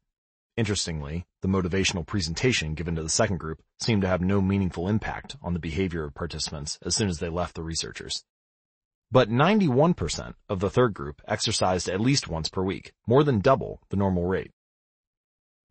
Interestingly, 0.57 1.27
the 1.41 1.47
motivational 1.47 2.05
presentation 2.05 2.73
given 2.73 2.95
to 2.95 3.03
the 3.03 3.09
second 3.09 3.37
group 3.37 3.61
seemed 3.79 4.01
to 4.01 4.07
have 4.07 4.21
no 4.21 4.41
meaningful 4.41 4.87
impact 4.87 5.35
on 5.43 5.53
the 5.53 5.59
behavior 5.59 6.03
of 6.05 6.15
participants 6.15 6.79
as 6.83 6.95
soon 6.95 7.09
as 7.09 7.19
they 7.19 7.29
left 7.29 7.53
the 7.53 7.61
researchers. 7.61 8.23
But 9.11 9.29
91% 9.29 10.33
of 10.49 10.61
the 10.61 10.71
third 10.71 10.95
group 10.95 11.21
exercised 11.27 11.89
at 11.89 12.01
least 12.01 12.27
once 12.27 12.49
per 12.49 12.63
week, 12.63 12.93
more 13.05 13.23
than 13.23 13.39
double 13.39 13.81
the 13.89 13.97
normal 13.97 14.25
rate. 14.25 14.51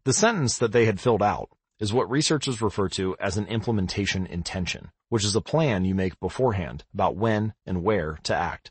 The 0.05 0.13
sentence 0.13 0.59
that 0.59 0.71
they 0.71 0.85
had 0.85 1.01
filled 1.01 1.23
out 1.23 1.49
is 1.79 1.93
what 1.93 2.11
researchers 2.11 2.63
refer 2.63 2.89
to 2.89 3.17
as 3.19 3.37
an 3.37 3.47
implementation 3.47 4.27
intention, 4.27 4.91
which 5.09 5.25
is 5.25 5.35
a 5.35 5.41
plan 5.41 5.85
you 5.85 5.95
make 5.95 6.19
beforehand 6.21 6.85
about 6.93 7.17
when 7.17 7.55
and 7.67 7.83
where 7.83 8.19
to 8.23 8.35
act. 8.35 8.71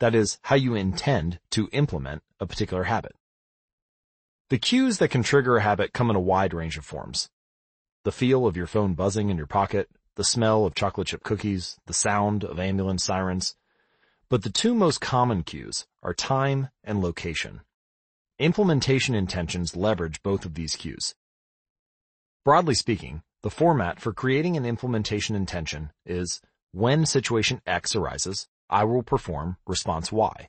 That 0.00 0.14
is, 0.14 0.38
how 0.42 0.56
you 0.56 0.74
intend 0.74 1.40
to 1.50 1.68
implement 1.72 2.22
a 2.40 2.46
particular 2.46 2.84
habit. 2.84 3.12
The 4.48 4.58
cues 4.58 4.98
that 4.98 5.10
can 5.10 5.22
trigger 5.22 5.58
a 5.58 5.62
habit 5.62 5.92
come 5.92 6.08
in 6.08 6.16
a 6.16 6.20
wide 6.20 6.54
range 6.54 6.78
of 6.78 6.84
forms. 6.84 7.28
The 8.04 8.12
feel 8.12 8.46
of 8.46 8.56
your 8.56 8.66
phone 8.66 8.94
buzzing 8.94 9.28
in 9.28 9.36
your 9.36 9.46
pocket, 9.46 9.90
the 10.14 10.24
smell 10.24 10.64
of 10.64 10.74
chocolate 10.74 11.08
chip 11.08 11.22
cookies, 11.22 11.78
the 11.86 11.92
sound 11.92 12.44
of 12.44 12.58
ambulance 12.58 13.04
sirens. 13.04 13.56
But 14.30 14.42
the 14.42 14.50
two 14.50 14.74
most 14.74 15.00
common 15.00 15.42
cues 15.42 15.86
are 16.02 16.14
time 16.14 16.68
and 16.82 17.02
location. 17.02 17.60
Implementation 18.38 19.14
intentions 19.14 19.76
leverage 19.76 20.22
both 20.22 20.44
of 20.44 20.54
these 20.54 20.76
cues. 20.76 21.14
Broadly 22.44 22.74
speaking, 22.74 23.22
the 23.42 23.50
format 23.50 24.00
for 24.00 24.12
creating 24.12 24.56
an 24.56 24.64
implementation 24.64 25.36
intention 25.36 25.90
is 26.06 26.40
when 26.72 27.06
situation 27.06 27.60
X 27.66 27.94
arises, 27.94 28.48
I 28.70 28.84
will 28.84 29.02
perform 29.02 29.56
response 29.66 30.12
Y. 30.12 30.48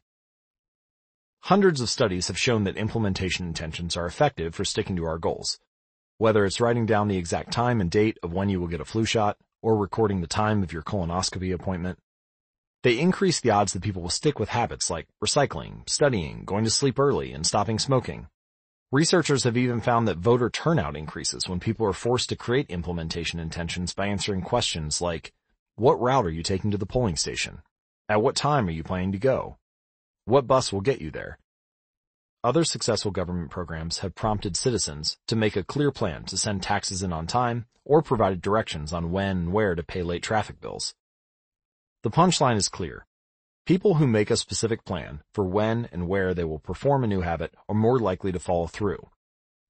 Hundreds 1.44 1.82
of 1.82 1.90
studies 1.90 2.28
have 2.28 2.38
shown 2.38 2.66
that 2.66 2.78
implementation 2.78 3.48
intentions 3.48 3.95
are 3.95 4.06
effective 4.06 4.53
for 4.53 4.66
sticking 4.66 4.95
to 4.98 5.06
our 5.06 5.18
goals. 5.18 5.60
Whether 6.18 6.45
it's 6.45 6.60
writing 6.60 6.86
down 6.86 7.07
the 7.07 7.18
exact 7.18 7.53
time 7.53 7.80
and 7.80 7.90
date 7.90 8.18
of 8.22 8.34
when 8.34 8.49
you 8.49 8.60
will 8.60 8.68
get 8.68 8.82
a 8.82 8.86
flu 8.86 9.06
shot, 9.06 9.38
or 9.61 9.78
recording 9.78 10.22
the 10.22 10.28
time 10.28 10.64
of 10.64 10.74
your 10.74 10.82
colonoscopy 10.82 11.53
appointment, 11.53 11.98
they 12.84 12.99
increase 12.99 13.40
the 13.40 13.52
odds 13.52 13.74
that 13.74 13.84
people 13.84 14.02
will 14.02 14.10
stick 14.10 14.40
with 14.40 14.49
habits 14.49 14.90
like 14.90 15.07
recycling, 15.24 15.90
studying, 15.90 16.44
going 16.45 16.64
to 16.64 16.70
sleep 16.70 16.99
early, 16.99 17.34
and 17.34 17.45
stopping 17.45 17.80
smoking. 17.80 18.28
Researchers 18.91 19.44
have 19.44 19.56
even 19.56 19.82
found 19.82 20.07
that 20.07 20.18
voter 20.18 20.49
turnout 20.49 20.95
increases 20.95 21.48
when 21.48 21.60
people 21.60 21.86
are 21.86 21.94
forced 21.94 22.30
to 22.30 22.36
create 22.36 22.72
implementation 22.72 23.40
intentions 23.40 23.94
by 23.94 24.07
answering 24.07 24.41
questions 24.41 24.99
like, 24.99 25.32
what 25.76 26.02
route 26.02 26.26
are 26.26 26.32
you 26.32 26.41
taking 26.41 26.72
to 26.72 26.78
the 26.78 26.88
polling 26.88 27.16
station? 27.16 27.61
At 28.07 28.24
what 28.24 28.36
time 28.36 28.68
are 28.68 28.72
you 28.72 28.82
planning 28.82 29.11
to 29.11 29.20
go? 29.20 29.60
What 30.26 30.48
bus 30.48 30.74
will 30.74 30.82
get 30.82 31.02
you 31.02 31.11
there? 31.11 31.38
Other 32.44 32.64
successful 32.64 33.11
government 33.11 33.52
programs 33.52 33.99
have 33.99 34.16
prompted 34.16 34.57
citizens 34.57 35.18
to 35.28 35.36
make 35.36 35.56
a 35.56 35.64
clear 35.64 35.91
plan 35.91 36.24
to 36.24 36.36
send 36.36 36.64
taxes 36.64 37.03
in 37.03 37.14
on 37.14 37.28
time 37.28 37.68
or 37.86 38.02
provided 38.02 38.41
directions 38.41 38.91
on 38.91 39.11
when 39.11 39.38
and 39.38 39.53
where 39.53 39.76
to 39.76 39.84
pay 39.84 40.02
late 40.02 40.24
traffic 40.24 40.60
bills. 40.60 40.95
The 42.02 42.10
punchline 42.10 42.56
is 42.56 42.70
clear. 42.70 43.06
People 43.69 43.93
who 43.93 44.07
make 44.07 44.31
a 44.31 44.35
specific 44.35 44.83
plan 44.83 45.21
for 45.31 45.43
when 45.43 45.87
and 45.91 46.07
where 46.07 46.33
they 46.33 46.43
will 46.43 46.57
perform 46.57 47.03
a 47.03 47.07
new 47.07 47.21
habit 47.21 47.53
are 47.69 47.75
more 47.75 47.99
likely 47.99 48.31
to 48.31 48.39
follow 48.39 48.65
through. 48.65 49.11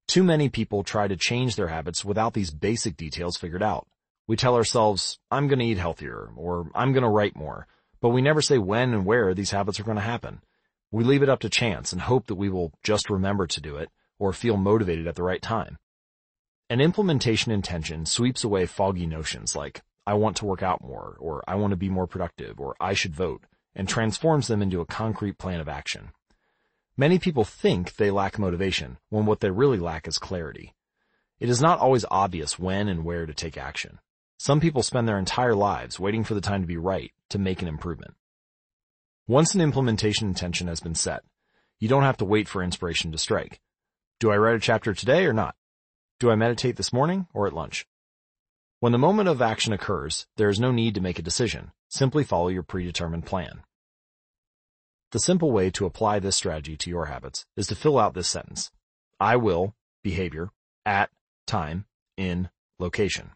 Too 0.08 0.24
many 0.24 0.48
people 0.48 0.86
try 0.86 1.10
to 1.10 1.18
change 1.18 1.58
their 1.58 1.68
habits 1.68 2.06
without 2.06 2.34
these 2.34 2.50
basic 2.50 2.96
details 2.96 3.36
figured 3.36 3.62
out. 3.62 3.88
We 4.26 4.38
tell 4.38 4.56
ourselves, 4.56 5.20
I'm 5.30 5.50
gonna 5.50 5.66
eat 5.66 5.80
healthier, 5.80 6.30
or 6.38 6.72
I'm 6.74 6.94
gonna 6.94 7.10
write 7.10 7.36
more, 7.36 7.68
but 8.00 8.12
we 8.12 8.22
never 8.22 8.42
say 8.42 8.58
when 8.58 8.94
and 8.94 9.06
where 9.06 9.34
these 9.34 9.52
habits 9.52 9.82
are 9.82 9.84
gonna 9.84 10.00
happen. 10.00 10.44
We 10.92 11.04
leave 11.04 11.22
it 11.22 11.28
up 11.28 11.42
to 11.42 11.50
chance 11.50 11.92
and 11.92 12.04
hope 12.04 12.28
that 12.28 12.36
we 12.36 12.48
will 12.48 12.72
just 12.82 13.10
remember 13.10 13.48
to 13.48 13.60
do 13.60 13.76
it, 13.76 13.90
or 14.18 14.32
feel 14.32 14.56
motivated 14.56 15.08
at 15.08 15.16
the 15.16 15.24
right 15.24 15.42
time. 15.42 15.78
An 16.70 16.80
implementation 16.80 17.52
intention 17.52 18.06
sweeps 18.06 18.46
away 18.46 18.66
foggy 18.66 19.06
notions 19.06 19.58
like, 19.58 19.82
I 20.08 20.14
want 20.14 20.38
to 20.38 20.46
work 20.46 20.64
out 20.64 20.82
more, 20.82 21.18
or 21.20 21.44
I 21.50 21.56
want 21.56 21.72
to 21.72 21.76
be 21.76 21.90
more 21.90 22.08
productive, 22.08 22.62
or 22.62 22.78
I 22.80 22.94
should 22.94 23.14
vote 23.14 23.44
and 23.80 23.88
transforms 23.88 24.48
them 24.48 24.62
into 24.62 24.82
a 24.82 24.86
concrete 24.86 25.38
plan 25.38 25.62
of 25.62 25.70
action. 25.70 26.10
Many 26.98 27.18
people 27.18 27.46
think 27.46 27.96
they 27.96 28.12
lack 28.12 28.38
motivation 28.38 28.98
when 29.08 29.26
what 29.26 29.40
they 29.40 29.52
really 29.52 29.78
lack 29.78 30.06
is 30.06 30.18
clarity. 30.18 30.76
It 31.40 31.50
is 31.50 31.62
not 31.62 31.80
always 31.80 32.04
obvious 32.12 32.60
when 32.60 32.90
and 32.90 33.06
where 33.06 33.26
to 33.26 33.34
take 33.34 33.58
action. 33.58 34.00
Some 34.38 34.60
people 34.60 34.84
spend 34.84 35.08
their 35.08 35.18
entire 35.18 35.56
lives 35.56 35.98
waiting 35.98 36.26
for 36.26 36.34
the 36.34 36.42
time 36.42 36.60
to 36.60 36.68
be 36.68 36.76
right 36.76 37.14
to 37.30 37.40
make 37.40 37.62
an 37.62 37.70
improvement. 37.70 38.16
Once 39.30 39.56
an 39.56 39.62
implementation 39.62 40.28
intention 40.28 40.68
has 40.68 40.82
been 40.82 40.94
set, 40.94 41.24
you 41.80 41.88
don't 41.88 42.04
have 42.04 42.18
to 42.18 42.26
wait 42.26 42.50
for 42.50 42.62
inspiration 42.62 43.14
to 43.14 43.18
strike. 43.18 43.62
Do 44.20 44.30
I 44.30 44.36
write 44.36 44.58
a 44.58 44.60
chapter 44.60 44.94
today 44.94 45.26
or 45.26 45.32
not? 45.32 45.56
Do 46.20 46.30
I 46.30 46.36
meditate 46.36 46.76
this 46.76 46.92
morning 46.92 47.28
or 47.34 47.48
at 47.48 47.54
lunch? 47.54 47.88
When 48.82 48.92
the 48.92 48.98
moment 48.98 49.30
of 49.30 49.42
action 49.42 49.72
occurs, 49.72 50.28
there 50.36 50.50
is 50.50 50.60
no 50.60 50.74
need 50.74 50.96
to 50.96 51.02
make 51.02 51.18
a 51.18 51.22
decision. 51.22 51.72
Simply 51.88 52.26
follow 52.26 52.50
your 52.50 52.64
predetermined 52.64 53.26
plan. 53.26 53.64
The 55.12 55.20
simple 55.20 55.52
way 55.52 55.72
to 55.72 55.88
apply 55.88 56.20
this 56.20 56.36
strategy 56.36 56.78
to 56.78 56.90
your 56.90 57.06
habits 57.06 57.48
is 57.58 57.66
to 57.68 57.76
fill 57.76 57.98
out 57.98 58.14
this 58.14 58.28
sentence. 58.28 58.70
I 59.20 59.38
will, 59.38 59.74
behavior, 60.04 60.52
at, 60.86 61.10
time, 61.48 61.86
in, 62.16 62.50
location. 62.78 63.32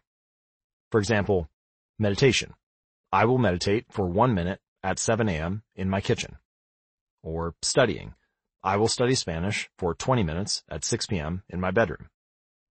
For 0.92 1.00
example, 1.00 1.50
meditation. 1.98 2.54
I 3.12 3.24
will 3.24 3.38
meditate 3.38 3.86
for 3.90 4.06
one 4.06 4.34
minute 4.34 4.60
at 4.84 5.00
7 5.00 5.28
a.m. 5.28 5.64
in 5.74 5.90
my 5.90 6.00
kitchen. 6.00 6.36
Or 7.24 7.56
studying. 7.60 8.14
I 8.62 8.76
will 8.76 8.88
study 8.88 9.16
Spanish 9.16 9.68
for 9.76 9.94
20 9.94 10.22
minutes 10.22 10.62
at 10.68 10.84
6 10.84 11.06
p.m. 11.06 11.42
in 11.48 11.60
my 11.60 11.72
bedroom. 11.72 12.08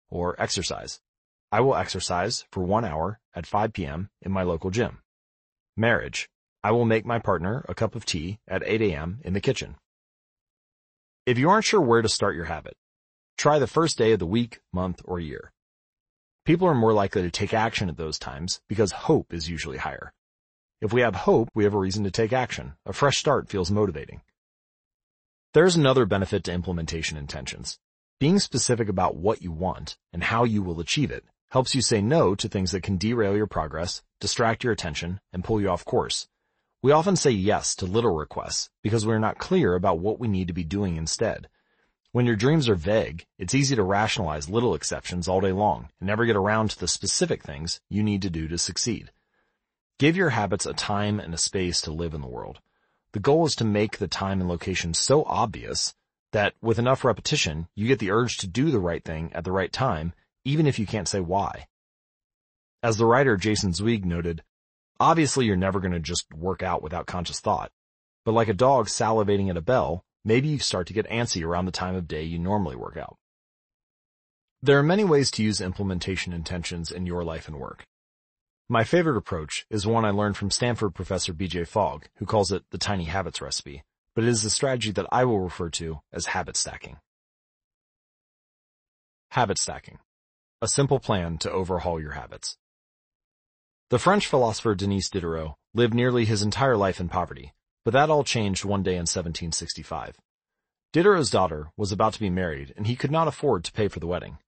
Or 0.09 0.41
exercise. 0.41 1.01
I 1.51 1.59
will 1.59 1.75
exercise 1.75 2.45
for 2.51 2.63
one 2.63 2.85
hour 2.85 3.19
at 3.35 3.45
5 3.45 3.73
p.m. 3.73 4.09
in 4.21 4.31
my 4.31 4.43
local 4.43 4.69
gym. 4.69 4.99
Marriage. 5.75 6.29
I 6.63 6.71
will 6.71 6.85
make 6.85 7.05
my 7.05 7.19
partner 7.19 7.65
a 7.67 7.75
cup 7.75 7.93
of 7.93 8.05
tea 8.05 8.39
at 8.47 8.63
8 8.65 8.81
a.m. 8.81 9.19
in 9.23 9.33
the 9.33 9.41
kitchen. 9.41 9.75
If 11.25 11.37
you 11.37 11.49
aren't 11.49 11.65
sure 11.65 11.81
where 11.81 12.01
to 12.01 12.07
start 12.07 12.35
your 12.35 12.45
habit, 12.45 12.75
try 13.37 13.59
the 13.59 13.67
first 13.67 13.97
day 13.97 14.13
of 14.13 14.19
the 14.19 14.25
week, 14.25 14.61
month, 14.71 15.01
or 15.03 15.19
year. 15.19 15.51
People 16.45 16.67
are 16.67 16.75
more 16.75 16.93
likely 16.93 17.21
to 17.21 17.31
take 17.31 17.53
action 17.53 17.89
at 17.89 17.97
those 17.97 18.17
times 18.17 18.61
because 18.69 18.91
hope 18.91 19.33
is 19.33 19.49
usually 19.49 19.77
higher. 19.77 20.13
If 20.81 20.93
we 20.93 21.01
have 21.01 21.15
hope, 21.15 21.49
we 21.53 21.65
have 21.65 21.73
a 21.73 21.79
reason 21.79 22.03
to 22.05 22.11
take 22.11 22.33
action. 22.33 22.73
A 22.85 22.93
fresh 22.93 23.17
start 23.17 23.49
feels 23.49 23.71
motivating. 23.71 24.21
There's 25.53 25.75
another 25.75 26.05
benefit 26.05 26.43
to 26.45 26.53
implementation 26.53 27.17
intentions. 27.17 27.77
Being 28.19 28.39
specific 28.39 28.89
about 28.89 29.15
what 29.15 29.41
you 29.41 29.51
want 29.51 29.97
and 30.11 30.23
how 30.23 30.45
you 30.45 30.63
will 30.63 30.79
achieve 30.79 31.11
it 31.11 31.25
helps 31.51 31.75
you 31.75 31.81
say 31.81 32.01
no 32.01 32.35
to 32.35 32.49
things 32.49 32.71
that 32.71 32.83
can 32.83 32.97
derail 32.97 33.35
your 33.35 33.47
progress, 33.47 34.01
distract 34.19 34.63
your 34.63 34.73
attention, 34.73 35.19
and 35.31 35.43
pull 35.43 35.61
you 35.61 35.69
off 35.69 35.85
course. 35.85 36.27
We 36.83 36.91
often 36.91 37.15
say 37.15 37.31
yes 37.31 37.75
to 37.75 37.85
little 37.85 38.13
requests 38.13 38.69
because 38.81 39.05
we're 39.05 39.17
not 39.17 39.37
clear 39.37 39.73
about 39.73 39.99
what 39.99 40.19
we 40.19 40.27
need 40.27 40.49
to 40.49 40.53
be 40.53 40.65
doing 40.65 40.97
instead. 40.97 41.47
When 42.11 42.25
your 42.25 42.35
dreams 42.35 42.67
are 42.67 42.75
vague, 42.75 43.25
it's 43.39 43.55
easy 43.55 43.75
to 43.77 43.83
rationalize 43.83 44.49
little 44.49 44.75
exceptions 44.75 45.29
all 45.29 45.39
day 45.39 45.53
long 45.53 45.87
and 46.01 46.07
never 46.07 46.25
get 46.25 46.35
around 46.35 46.71
to 46.71 46.79
the 46.79 46.89
specific 46.89 47.41
things 47.41 47.79
you 47.89 48.03
need 48.03 48.21
to 48.23 48.29
do 48.29 48.49
to 48.49 48.57
succeed. 48.57 49.13
Give 49.97 50.17
your 50.17 50.31
habits 50.31 50.65
a 50.65 50.73
time 50.73 51.21
and 51.21 51.33
a 51.33 51.37
space 51.37 51.79
to 51.83 51.91
live 51.93 52.13
in 52.13 52.19
the 52.19 52.27
world. 52.27 52.59
The 53.13 53.21
goal 53.21 53.45
is 53.45 53.55
to 53.55 53.63
make 53.63 53.97
the 53.97 54.09
time 54.09 54.41
and 54.41 54.49
location 54.49 54.93
so 54.93 55.23
obvious 55.23 55.95
that 56.33 56.53
with 56.61 56.79
enough 56.79 57.05
repetition, 57.05 57.69
you 57.75 57.87
get 57.87 57.99
the 57.99 58.11
urge 58.11 58.39
to 58.39 58.47
do 58.47 58.71
the 58.71 58.79
right 58.79 59.05
thing 59.05 59.31
at 59.33 59.45
the 59.45 59.53
right 59.53 59.71
time 59.71 60.13
even 60.43 60.67
if 60.67 60.77
you 60.77 60.85
can't 60.85 61.07
say 61.07 61.21
why. 61.21 61.67
As 62.81 62.97
the 62.97 63.05
writer 63.05 63.37
Jason 63.37 63.73
Zweig 63.73 64.05
noted, 64.05 64.43
Obviously, 64.99 65.45
you're 65.45 65.55
never 65.55 65.79
going 65.79 65.93
to 65.93 65.99
just 65.99 66.31
work 66.33 66.63
out 66.63 66.81
without 66.83 67.07
conscious 67.07 67.39
thought. 67.39 67.71
But 68.25 68.33
like 68.33 68.47
a 68.47 68.53
dog 68.53 68.87
salivating 68.87 69.49
at 69.49 69.57
a 69.57 69.61
bell, 69.61 70.05
maybe 70.23 70.47
you 70.47 70.59
start 70.59 70.87
to 70.87 70.93
get 70.93 71.09
antsy 71.09 71.43
around 71.45 71.65
the 71.65 71.71
time 71.71 71.95
of 71.95 72.07
day 72.07 72.23
you 72.23 72.39
normally 72.39 72.75
work 72.75 72.97
out. 72.97 73.17
There 74.61 74.79
are 74.79 74.83
many 74.83 75.03
ways 75.03 75.29
to 75.31 75.43
use 75.43 75.59
implementation 75.59 76.31
intentions 76.31 76.89
in 76.89 77.05
your 77.05 77.23
life 77.23 77.49
and 77.49 77.59
work. 77.59 77.85
My 78.69 78.85
favorite 78.85 79.17
approach 79.17 79.65
is 79.69 79.85
one 79.85 80.05
I 80.05 80.11
learned 80.11 80.37
from 80.37 80.49
Stanford 80.49 80.95
professor 80.95 81.33
BJ 81.33 81.67
Fogg, 81.67 82.07
who 82.15 82.25
calls 82.25 82.51
it 82.51 82.63
the 82.71 82.77
tiny 82.77 83.03
habits 83.03 83.41
recipe, 83.41 83.83
but 84.15 84.23
it 84.23 84.29
is 84.29 84.45
a 84.45 84.49
strategy 84.49 84.91
that 84.91 85.07
I 85.11 85.25
will 85.25 85.41
refer 85.41 85.69
to 85.71 85.99
as 86.13 86.27
habit 86.27 86.55
stacking. 86.55 86.97
Habit 89.31 89.57
stacking. 89.57 89.99
A 90.61 90.67
simple 90.69 90.99
plan 90.99 91.37
to 91.39 91.51
overhaul 91.51 91.99
your 91.99 92.13
habits. 92.13 92.57
The 93.93 93.99
French 93.99 94.25
philosopher 94.25 94.73
Denis 94.73 95.07
Diderot 95.07 95.53
lived 95.75 95.93
nearly 95.93 96.25
his 96.25 96.41
entire 96.41 96.75
life 96.75 96.99
in 96.99 97.09
poverty, 97.09 97.53
but 97.85 97.93
that 97.93 98.09
all 98.09 98.23
changed 98.23 98.65
one 98.65 98.81
day 98.81 98.93
in 98.93 99.05
1765. 99.05 100.17
Diderot's 100.91 101.29
daughter 101.29 101.69
was 101.77 101.91
about 101.91 102.13
to 102.13 102.19
be 102.19 102.31
married 102.31 102.73
and 102.75 102.87
he 102.87 102.95
could 102.95 103.11
not 103.11 103.27
afford 103.27 103.63
to 103.63 103.71
pay 103.71 103.87
for 103.87 103.99
the 103.99 104.07
wedding. 104.07 104.39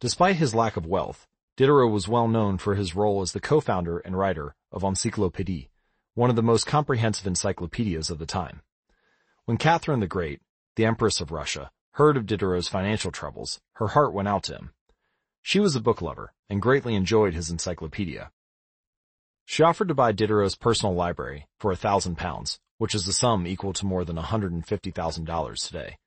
Despite 0.00 0.36
his 0.36 0.54
lack 0.54 0.76
of 0.76 0.84
wealth, 0.84 1.26
Diderot 1.56 1.92
was 1.92 2.08
well 2.08 2.28
known 2.28 2.58
for 2.58 2.74
his 2.74 2.94
role 2.94 3.22
as 3.22 3.32
the 3.32 3.40
co-founder 3.40 4.00
and 4.00 4.18
writer 4.18 4.54
of 4.70 4.82
Encyclopédie, 4.82 5.70
one 6.12 6.28
of 6.28 6.36
the 6.36 6.42
most 6.42 6.66
comprehensive 6.66 7.26
encyclopedias 7.26 8.10
of 8.10 8.18
the 8.18 8.26
time. 8.26 8.60
When 9.46 9.56
Catherine 9.56 10.00
the 10.00 10.06
Great, 10.06 10.42
the 10.76 10.84
Empress 10.84 11.22
of 11.22 11.32
Russia, 11.32 11.70
heard 11.92 12.18
of 12.18 12.26
Diderot's 12.26 12.68
financial 12.68 13.10
troubles, 13.10 13.62
her 13.76 13.88
heart 13.88 14.12
went 14.12 14.28
out 14.28 14.42
to 14.42 14.56
him. 14.56 14.74
She 15.40 15.58
was 15.58 15.74
a 15.74 15.80
book 15.80 16.02
lover 16.02 16.34
and 16.50 16.60
greatly 16.60 16.94
enjoyed 16.94 17.32
his 17.32 17.48
encyclopedia. 17.48 18.30
She 19.46 19.62
offered 19.62 19.88
to 19.88 19.94
buy 19.94 20.12
Diderot's 20.12 20.56
personal 20.56 20.94
library 20.94 21.46
for 21.58 21.70
a 21.70 21.76
thousand 21.76 22.16
pounds, 22.16 22.60
which 22.78 22.94
is 22.94 23.06
a 23.06 23.12
sum 23.12 23.46
equal 23.46 23.72
to 23.74 23.86
more 23.86 24.04
than 24.04 24.16
$150,000 24.16 25.66
today. 25.66 25.98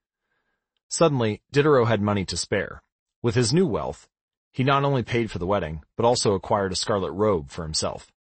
Suddenly, 0.90 1.42
Diderot 1.52 1.88
had 1.88 2.02
money 2.02 2.26
to 2.26 2.38
spare. 2.38 2.82
With 3.22 3.36
his 3.36 3.54
new 3.54 3.68
wealth, 3.68 4.08
he 4.52 4.64
not 4.64 4.84
only 4.84 5.04
paid 5.04 5.30
for 5.30 5.38
the 5.38 5.46
wedding, 5.46 5.84
but 5.96 6.06
also 6.06 6.34
acquired 6.34 6.72
a 6.72 6.76
scarlet 6.76 7.12
robe 7.12 7.50
for 7.50 7.64
himself. 7.64 8.12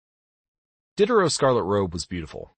Diderot's 0.97 1.34
scarlet 1.34 1.62
robe 1.62 1.93
was 1.93 2.05
beautiful. 2.05 2.55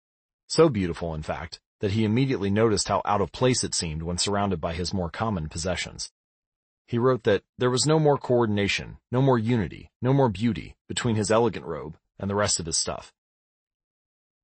So 0.48 0.68
beautiful, 0.68 1.14
in 1.14 1.22
fact, 1.22 1.60
that 1.80 1.92
he 1.92 2.04
immediately 2.04 2.50
noticed 2.50 2.88
how 2.88 3.02
out 3.04 3.20
of 3.20 3.30
place 3.30 3.62
it 3.62 3.74
seemed 3.74 4.02
when 4.02 4.18
surrounded 4.18 4.60
by 4.60 4.74
his 4.74 4.92
more 4.92 5.10
common 5.10 5.48
possessions. 5.48 6.10
He 6.86 6.98
wrote 6.98 7.22
that 7.22 7.44
there 7.56 7.70
was 7.70 7.86
no 7.86 8.00
more 8.00 8.18
coordination, 8.18 8.96
no 9.12 9.22
more 9.22 9.38
unity, 9.38 9.90
no 10.02 10.12
more 10.12 10.28
beauty 10.28 10.74
between 10.88 11.14
his 11.14 11.30
elegant 11.30 11.64
robe 11.64 11.96
and 12.18 12.28
the 12.28 12.34
rest 12.34 12.60
of 12.60 12.66
his 12.66 12.76
stuff. 12.76 13.12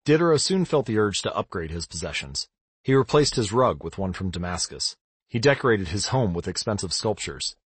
Diderot 0.05 0.41
soon 0.41 0.65
felt 0.65 0.87
the 0.87 0.99
urge 0.99 1.23
to 1.23 1.35
upgrade 1.35 1.71
his 1.71 1.87
possessions. 1.87 2.49
He 2.83 2.95
replaced 2.95 3.37
his 3.37 3.53
rug 3.53 3.83
with 3.83 3.97
one 3.97 4.13
from 4.13 4.31
Damascus. 4.31 4.97
He 5.29 5.39
decorated 5.39 5.89
his 5.89 6.09
home 6.09 6.35
with 6.35 6.47
expensive 6.47 6.93
sculptures. 6.93 7.57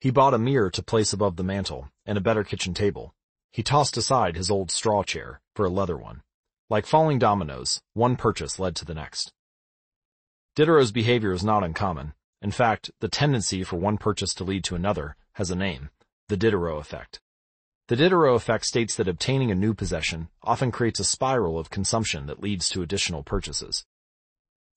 He 0.00 0.10
bought 0.10 0.34
a 0.34 0.38
mirror 0.38 0.70
to 0.70 0.82
place 0.82 1.12
above 1.12 1.36
the 1.36 1.44
mantel 1.44 1.90
and 2.06 2.16
a 2.16 2.22
better 2.22 2.44
kitchen 2.44 2.72
table. 2.72 3.14
He 3.50 3.62
tossed 3.62 3.98
aside 3.98 4.34
his 4.34 4.50
old 4.50 4.70
straw 4.70 5.02
chair 5.02 5.40
for 5.54 5.66
a 5.66 5.70
leather 5.70 5.96
one. 5.96 6.22
Like 6.70 6.86
falling 6.86 7.18
dominoes, 7.18 7.82
one 7.92 8.16
purchase 8.16 8.58
led 8.58 8.74
to 8.76 8.86
the 8.86 8.94
next. 8.94 9.32
Diderot's 10.56 10.90
behavior 10.90 11.32
is 11.32 11.44
not 11.44 11.62
uncommon. 11.62 12.14
In 12.40 12.50
fact, 12.50 12.90
the 13.00 13.08
tendency 13.08 13.62
for 13.62 13.76
one 13.76 13.98
purchase 13.98 14.34
to 14.34 14.44
lead 14.44 14.64
to 14.64 14.74
another 14.74 15.16
has 15.34 15.50
a 15.50 15.54
name, 15.54 15.90
the 16.28 16.36
Diderot 16.36 16.80
effect. 16.80 17.20
The 17.88 17.96
Diderot 17.96 18.36
effect 18.36 18.64
states 18.64 18.94
that 18.94 19.08
obtaining 19.08 19.50
a 19.50 19.56
new 19.56 19.74
possession 19.74 20.28
often 20.42 20.70
creates 20.70 21.00
a 21.00 21.04
spiral 21.04 21.58
of 21.58 21.68
consumption 21.68 22.26
that 22.26 22.42
leads 22.42 22.68
to 22.70 22.82
additional 22.82 23.24
purchases. 23.24 23.84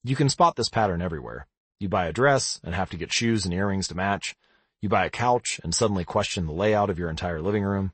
You 0.04 0.16
can 0.16 0.28
spot 0.28 0.56
this 0.56 0.70
pattern 0.70 1.02
everywhere. 1.02 1.48
You 1.80 1.88
buy 1.88 2.08
a 2.08 2.14
dress 2.14 2.60
and 2.64 2.74
have 2.74 2.90
to 2.90 2.98
get 2.98 3.14
shoes 3.14 3.46
and 3.46 3.54
earrings 3.54 3.88
to 3.90 3.96
match. 3.96 4.36
You 4.82 4.90
buy 4.90 5.06
a 5.06 5.12
couch 5.12 5.60
and 5.64 5.74
suddenly 5.74 6.04
question 6.04 6.48
the 6.48 6.52
layout 6.52 6.90
of 6.90 6.98
your 6.98 7.10
entire 7.10 7.42
living 7.42 7.64
room. 7.64 7.92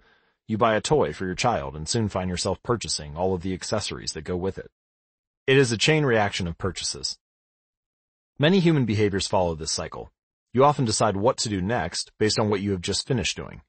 You 0.48 0.58
buy 0.58 0.76
a 0.76 0.82
toy 0.82 1.12
for 1.12 1.26
your 1.26 1.36
child 1.36 1.76
and 1.76 1.88
soon 1.88 2.08
find 2.08 2.30
yourself 2.30 2.64
purchasing 2.64 3.18
all 3.18 3.34
of 3.34 3.42
the 3.42 3.54
accessories 3.54 4.14
that 4.14 4.24
go 4.24 4.38
with 4.38 4.58
it. 4.58 4.72
It 5.46 5.58
is 5.58 5.72
a 5.72 5.78
chain 5.78 6.06
reaction 6.06 6.48
of 6.48 6.58
purchases. 6.58 7.18
Many 8.40 8.60
human 8.60 8.86
behaviors 8.86 9.28
follow 9.28 9.56
this 9.56 9.72
cycle. 9.72 10.12
You 10.54 10.64
often 10.64 10.86
decide 10.86 11.18
what 11.18 11.38
to 11.40 11.50
do 11.50 11.62
next 11.62 12.12
based 12.18 12.40
on 12.40 12.50
what 12.50 12.62
you 12.62 12.72
have 12.72 12.82
just 12.82 13.08
finished 13.08 13.36
doing. 13.36 13.62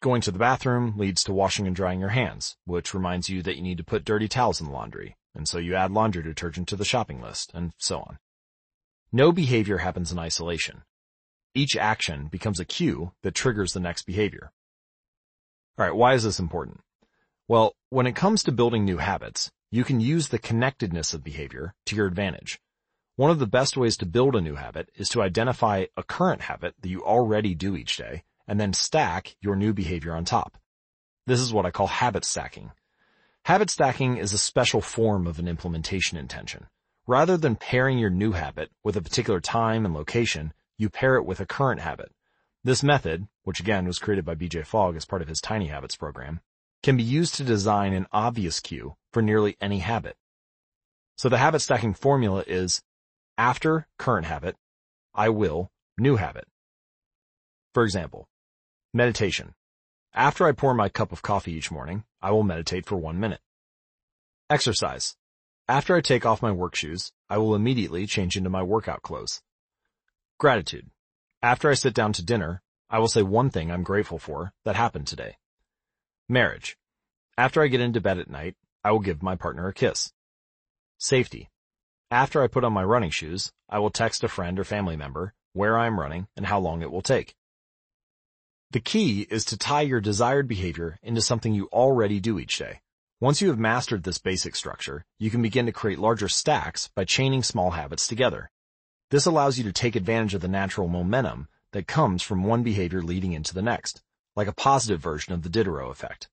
Going 0.00 0.20
to 0.20 0.30
the 0.30 0.38
bathroom 0.38 0.96
leads 0.96 1.24
to 1.24 1.32
washing 1.32 1.66
and 1.66 1.74
drying 1.74 1.98
your 1.98 2.10
hands, 2.10 2.56
which 2.64 2.94
reminds 2.94 3.28
you 3.28 3.42
that 3.42 3.56
you 3.56 3.62
need 3.62 3.78
to 3.78 3.84
put 3.84 4.04
dirty 4.04 4.28
towels 4.28 4.60
in 4.60 4.68
the 4.68 4.72
laundry, 4.72 5.16
and 5.34 5.48
so 5.48 5.58
you 5.58 5.74
add 5.74 5.90
laundry 5.90 6.22
detergent 6.22 6.68
to 6.68 6.76
the 6.76 6.84
shopping 6.84 7.20
list, 7.20 7.50
and 7.52 7.72
so 7.78 7.98
on. 7.98 8.18
No 9.10 9.32
behavior 9.32 9.78
happens 9.78 10.12
in 10.12 10.18
isolation. 10.18 10.82
Each 11.52 11.76
action 11.76 12.28
becomes 12.28 12.60
a 12.60 12.64
cue 12.64 13.10
that 13.22 13.34
triggers 13.34 13.72
the 13.72 13.80
next 13.80 14.02
behavior. 14.02 14.52
Alright, 15.76 15.96
why 15.96 16.14
is 16.14 16.22
this 16.22 16.38
important? 16.38 16.80
Well, 17.48 17.74
when 17.90 18.06
it 18.06 18.14
comes 18.14 18.44
to 18.44 18.52
building 18.52 18.84
new 18.84 18.98
habits, 18.98 19.50
you 19.72 19.82
can 19.82 19.98
use 19.98 20.28
the 20.28 20.38
connectedness 20.38 21.12
of 21.12 21.24
behavior 21.24 21.74
to 21.86 21.96
your 21.96 22.06
advantage. 22.06 22.60
One 23.16 23.32
of 23.32 23.40
the 23.40 23.48
best 23.48 23.76
ways 23.76 23.96
to 23.96 24.06
build 24.06 24.36
a 24.36 24.40
new 24.40 24.54
habit 24.54 24.90
is 24.94 25.08
to 25.08 25.22
identify 25.22 25.86
a 25.96 26.04
current 26.04 26.42
habit 26.42 26.74
that 26.82 26.88
you 26.88 27.04
already 27.04 27.56
do 27.56 27.74
each 27.74 27.96
day 27.96 28.22
and 28.48 28.58
then 28.58 28.72
stack 28.72 29.36
your 29.40 29.54
new 29.54 29.72
behavior 29.72 30.14
on 30.14 30.24
top. 30.24 30.58
This 31.26 31.38
is 31.38 31.52
what 31.52 31.66
I 31.66 31.70
call 31.70 31.86
habit 31.86 32.24
stacking. 32.24 32.72
Habit 33.44 33.70
stacking 33.70 34.16
is 34.16 34.32
a 34.32 34.38
special 34.38 34.80
form 34.80 35.26
of 35.26 35.38
an 35.38 35.46
implementation 35.46 36.18
intention. 36.18 36.66
Rather 37.06 37.36
than 37.36 37.56
pairing 37.56 37.98
your 37.98 38.10
new 38.10 38.32
habit 38.32 38.70
with 38.82 38.96
a 38.96 39.02
particular 39.02 39.40
time 39.40 39.84
and 39.84 39.94
location, 39.94 40.52
you 40.78 40.88
pair 40.90 41.16
it 41.16 41.24
with 41.24 41.40
a 41.40 41.46
current 41.46 41.80
habit. 41.80 42.10
This 42.64 42.82
method, 42.82 43.28
which 43.44 43.60
again 43.60 43.86
was 43.86 43.98
created 43.98 44.24
by 44.24 44.34
BJ 44.34 44.66
Fogg 44.66 44.96
as 44.96 45.04
part 45.04 45.22
of 45.22 45.28
his 45.28 45.40
Tiny 45.40 45.68
Habits 45.68 45.96
program, 45.96 46.40
can 46.82 46.96
be 46.96 47.02
used 47.02 47.34
to 47.34 47.44
design 47.44 47.92
an 47.92 48.06
obvious 48.12 48.60
cue 48.60 48.96
for 49.12 49.22
nearly 49.22 49.56
any 49.60 49.78
habit. 49.78 50.16
So 51.16 51.28
the 51.28 51.38
habit 51.38 51.60
stacking 51.60 51.94
formula 51.94 52.44
is 52.46 52.82
after 53.36 53.86
current 53.98 54.26
habit, 54.26 54.56
I 55.14 55.30
will 55.30 55.70
new 55.96 56.16
habit. 56.16 56.46
For 57.74 57.84
example, 57.84 58.28
meditation. 58.92 59.54
After 60.14 60.46
I 60.46 60.52
pour 60.52 60.74
my 60.74 60.88
cup 60.88 61.12
of 61.12 61.22
coffee 61.22 61.52
each 61.52 61.70
morning, 61.70 62.04
I 62.22 62.30
will 62.30 62.42
meditate 62.42 62.86
for 62.86 62.96
one 62.96 63.20
minute. 63.20 63.40
Exercise. 64.48 65.16
After 65.68 65.94
I 65.94 66.00
take 66.00 66.24
off 66.24 66.40
my 66.40 66.52
work 66.52 66.74
shoes, 66.74 67.12
I 67.28 67.36
will 67.38 67.54
immediately 67.54 68.06
change 68.06 68.36
into 68.36 68.48
my 68.48 68.62
workout 68.62 69.02
clothes. 69.02 69.42
Gratitude. 70.38 70.90
After 71.42 71.70
I 71.70 71.74
sit 71.74 71.92
down 71.92 72.14
to 72.14 72.24
dinner, 72.24 72.62
I 72.88 72.98
will 72.98 73.08
say 73.08 73.22
one 73.22 73.50
thing 73.50 73.70
I'm 73.70 73.82
grateful 73.82 74.18
for 74.18 74.54
that 74.64 74.76
happened 74.76 75.06
today. 75.06 75.36
Marriage. 76.28 76.78
After 77.36 77.62
I 77.62 77.68
get 77.68 77.82
into 77.82 78.00
bed 78.00 78.18
at 78.18 78.30
night, 78.30 78.56
I 78.82 78.92
will 78.92 79.00
give 79.00 79.22
my 79.22 79.36
partner 79.36 79.68
a 79.68 79.74
kiss. 79.74 80.10
Safety. 80.96 81.50
After 82.10 82.42
I 82.42 82.46
put 82.46 82.64
on 82.64 82.72
my 82.72 82.82
running 82.82 83.10
shoes, 83.10 83.52
I 83.68 83.78
will 83.80 83.90
text 83.90 84.24
a 84.24 84.28
friend 84.28 84.58
or 84.58 84.64
family 84.64 84.96
member 84.96 85.34
where 85.52 85.76
I 85.76 85.86
am 85.86 86.00
running 86.00 86.28
and 86.36 86.46
how 86.46 86.58
long 86.58 86.80
it 86.80 86.90
will 86.90 87.02
take. 87.02 87.34
The 88.70 88.80
key 88.80 89.26
is 89.30 89.46
to 89.46 89.56
tie 89.56 89.80
your 89.80 90.02
desired 90.02 90.46
behavior 90.46 90.98
into 91.02 91.22
something 91.22 91.54
you 91.54 91.70
already 91.72 92.20
do 92.20 92.38
each 92.38 92.58
day. 92.58 92.80
Once 93.18 93.40
you 93.40 93.48
have 93.48 93.58
mastered 93.58 94.02
this 94.02 94.18
basic 94.18 94.54
structure, 94.54 95.06
you 95.18 95.30
can 95.30 95.40
begin 95.40 95.64
to 95.64 95.72
create 95.72 95.98
larger 95.98 96.28
stacks 96.28 96.90
by 96.94 97.06
chaining 97.06 97.42
small 97.42 97.70
habits 97.70 98.06
together. 98.06 98.50
This 99.10 99.24
allows 99.24 99.56
you 99.56 99.64
to 99.64 99.72
take 99.72 99.96
advantage 99.96 100.34
of 100.34 100.42
the 100.42 100.48
natural 100.48 100.86
momentum 100.86 101.48
that 101.72 101.86
comes 101.86 102.22
from 102.22 102.44
one 102.44 102.62
behavior 102.62 103.00
leading 103.00 103.32
into 103.32 103.54
the 103.54 103.62
next, 103.62 104.02
like 104.36 104.48
a 104.48 104.52
positive 104.52 105.00
version 105.00 105.32
of 105.32 105.42
the 105.42 105.48
Diderot 105.48 105.90
effect. 105.90 106.28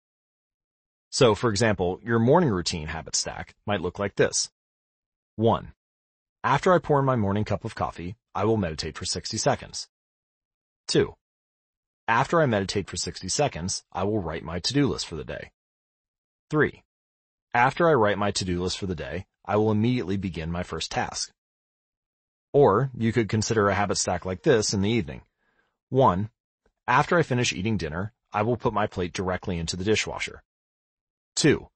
So, 1.10 1.36
for 1.36 1.50
example, 1.50 2.02
your 2.04 2.20
morning 2.20 2.50
routine 2.50 2.88
habit 2.88 3.16
stack 3.16 3.56
might 3.66 3.80
look 3.80 3.98
like 3.98 4.16
this. 4.16 4.50
1. 5.38 5.72
After 6.44 6.74
I 6.74 6.80
pour 6.80 7.00
in 7.00 7.06
my 7.06 7.16
morning 7.16 7.46
cup 7.46 7.64
of 7.64 7.76
coffee, 7.76 8.18
I 8.36 8.44
will 8.44 8.58
meditate 8.58 8.98
for 8.98 9.06
60 9.06 9.38
seconds. 9.38 9.88
2. 10.90 11.16
After 12.08 12.40
I 12.40 12.46
meditate 12.46 12.88
for 12.88 12.98
60 12.98 13.28
seconds, 13.30 13.84
I 13.92 14.04
will 14.04 14.22
write 14.22 14.44
my 14.44 14.60
to-do 14.60 14.88
list 14.88 15.08
for 15.08 15.16
the 15.16 15.24
day. 15.24 15.52
3. 16.52 16.84
After 17.52 17.90
I 17.90 17.94
write 17.94 18.20
my 18.20 18.30
to-do 18.30 18.62
list 18.62 18.78
for 18.78 18.86
the 18.86 18.94
day, 18.94 19.26
I 19.44 19.56
will 19.56 19.72
immediately 19.72 20.16
begin 20.16 20.52
my 20.52 20.62
first 20.62 20.92
task. 20.92 21.32
Or 22.54 22.92
you 22.96 23.12
could 23.12 23.28
consider 23.28 23.70
a 23.70 23.74
habit 23.74 23.98
stack 23.98 24.24
like 24.24 24.44
this 24.44 24.72
in 24.72 24.82
the 24.82 24.90
evening. 24.90 25.22
1. 25.90 26.30
After 26.88 27.18
I 27.18 27.24
finish 27.24 27.54
eating 27.54 27.76
dinner, 27.76 28.14
I 28.32 28.44
will 28.44 28.58
put 28.58 28.74
my 28.74 28.86
plate 28.86 29.14
directly 29.14 29.58
into 29.58 29.76
the 29.76 29.84
dishwasher. 29.84 30.44
2. 31.38 31.68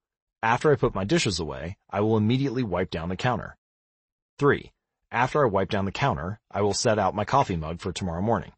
After 0.44 0.72
I 0.72 0.76
put 0.76 0.94
my 0.94 1.06
dishes 1.06 1.40
away, 1.40 1.78
I 1.90 2.02
will 2.02 2.18
immediately 2.18 2.62
wipe 2.62 2.92
down 2.92 3.10
the 3.10 3.16
counter. 3.16 3.58
3. 4.38 4.72
After 5.12 5.44
I 5.44 5.50
wipe 5.50 5.70
down 5.70 5.86
the 5.86 5.92
counter, 5.92 6.40
I 6.52 6.62
will 6.62 6.76
set 6.76 7.00
out 7.00 7.16
my 7.16 7.26
coffee 7.26 7.56
mug 7.56 7.82
for 7.82 7.92
tomorrow 7.92 8.22
morning. 8.22 8.52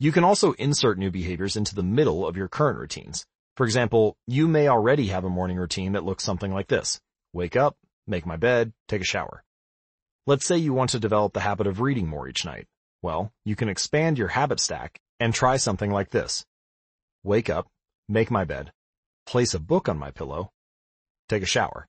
You 0.00 0.12
can 0.12 0.22
also 0.22 0.52
insert 0.52 0.96
new 0.96 1.10
behaviors 1.10 1.56
into 1.56 1.74
the 1.74 1.82
middle 1.82 2.24
of 2.24 2.36
your 2.36 2.46
current 2.46 2.78
routines. 2.78 3.26
For 3.56 3.66
example, 3.66 4.16
you 4.28 4.46
may 4.46 4.68
already 4.68 5.08
have 5.08 5.24
a 5.24 5.28
morning 5.28 5.56
routine 5.56 5.92
that 5.92 6.04
looks 6.04 6.22
something 6.22 6.52
like 6.52 6.68
this. 6.68 7.00
Wake 7.32 7.56
up, 7.56 7.76
make 8.06 8.24
my 8.24 8.36
bed, 8.36 8.72
take 8.86 9.00
a 9.00 9.04
shower. 9.04 9.42
Let's 10.24 10.46
say 10.46 10.56
you 10.56 10.72
want 10.72 10.90
to 10.90 11.00
develop 11.00 11.32
the 11.32 11.40
habit 11.40 11.66
of 11.66 11.80
reading 11.80 12.06
more 12.06 12.28
each 12.28 12.44
night. 12.44 12.66
Well, 13.02 13.32
you 13.44 13.56
can 13.56 13.68
expand 13.68 14.18
your 14.18 14.28
habit 14.28 14.60
stack 14.60 15.00
and 15.18 15.34
try 15.34 15.56
something 15.56 15.90
like 15.90 16.10
this. 16.10 16.44
Wake 17.24 17.50
up, 17.50 17.66
make 18.08 18.30
my 18.30 18.44
bed, 18.44 18.72
place 19.26 19.52
a 19.52 19.58
book 19.58 19.88
on 19.88 19.98
my 19.98 20.12
pillow, 20.12 20.52
take 21.28 21.42
a 21.42 21.46
shower. 21.46 21.88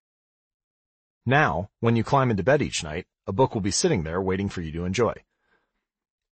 Now, 1.27 1.69
when 1.80 1.95
you 1.95 2.03
climb 2.03 2.31
into 2.31 2.41
bed 2.41 2.64
each 2.64 2.84
night, 2.84 3.06
a 3.27 3.31
book 3.31 3.53
will 3.53 3.61
be 3.61 3.69
sitting 3.69 4.02
there 4.02 4.19
waiting 4.19 4.49
for 4.49 4.61
you 4.61 4.72
to 4.72 4.86
enjoy. 4.86 5.14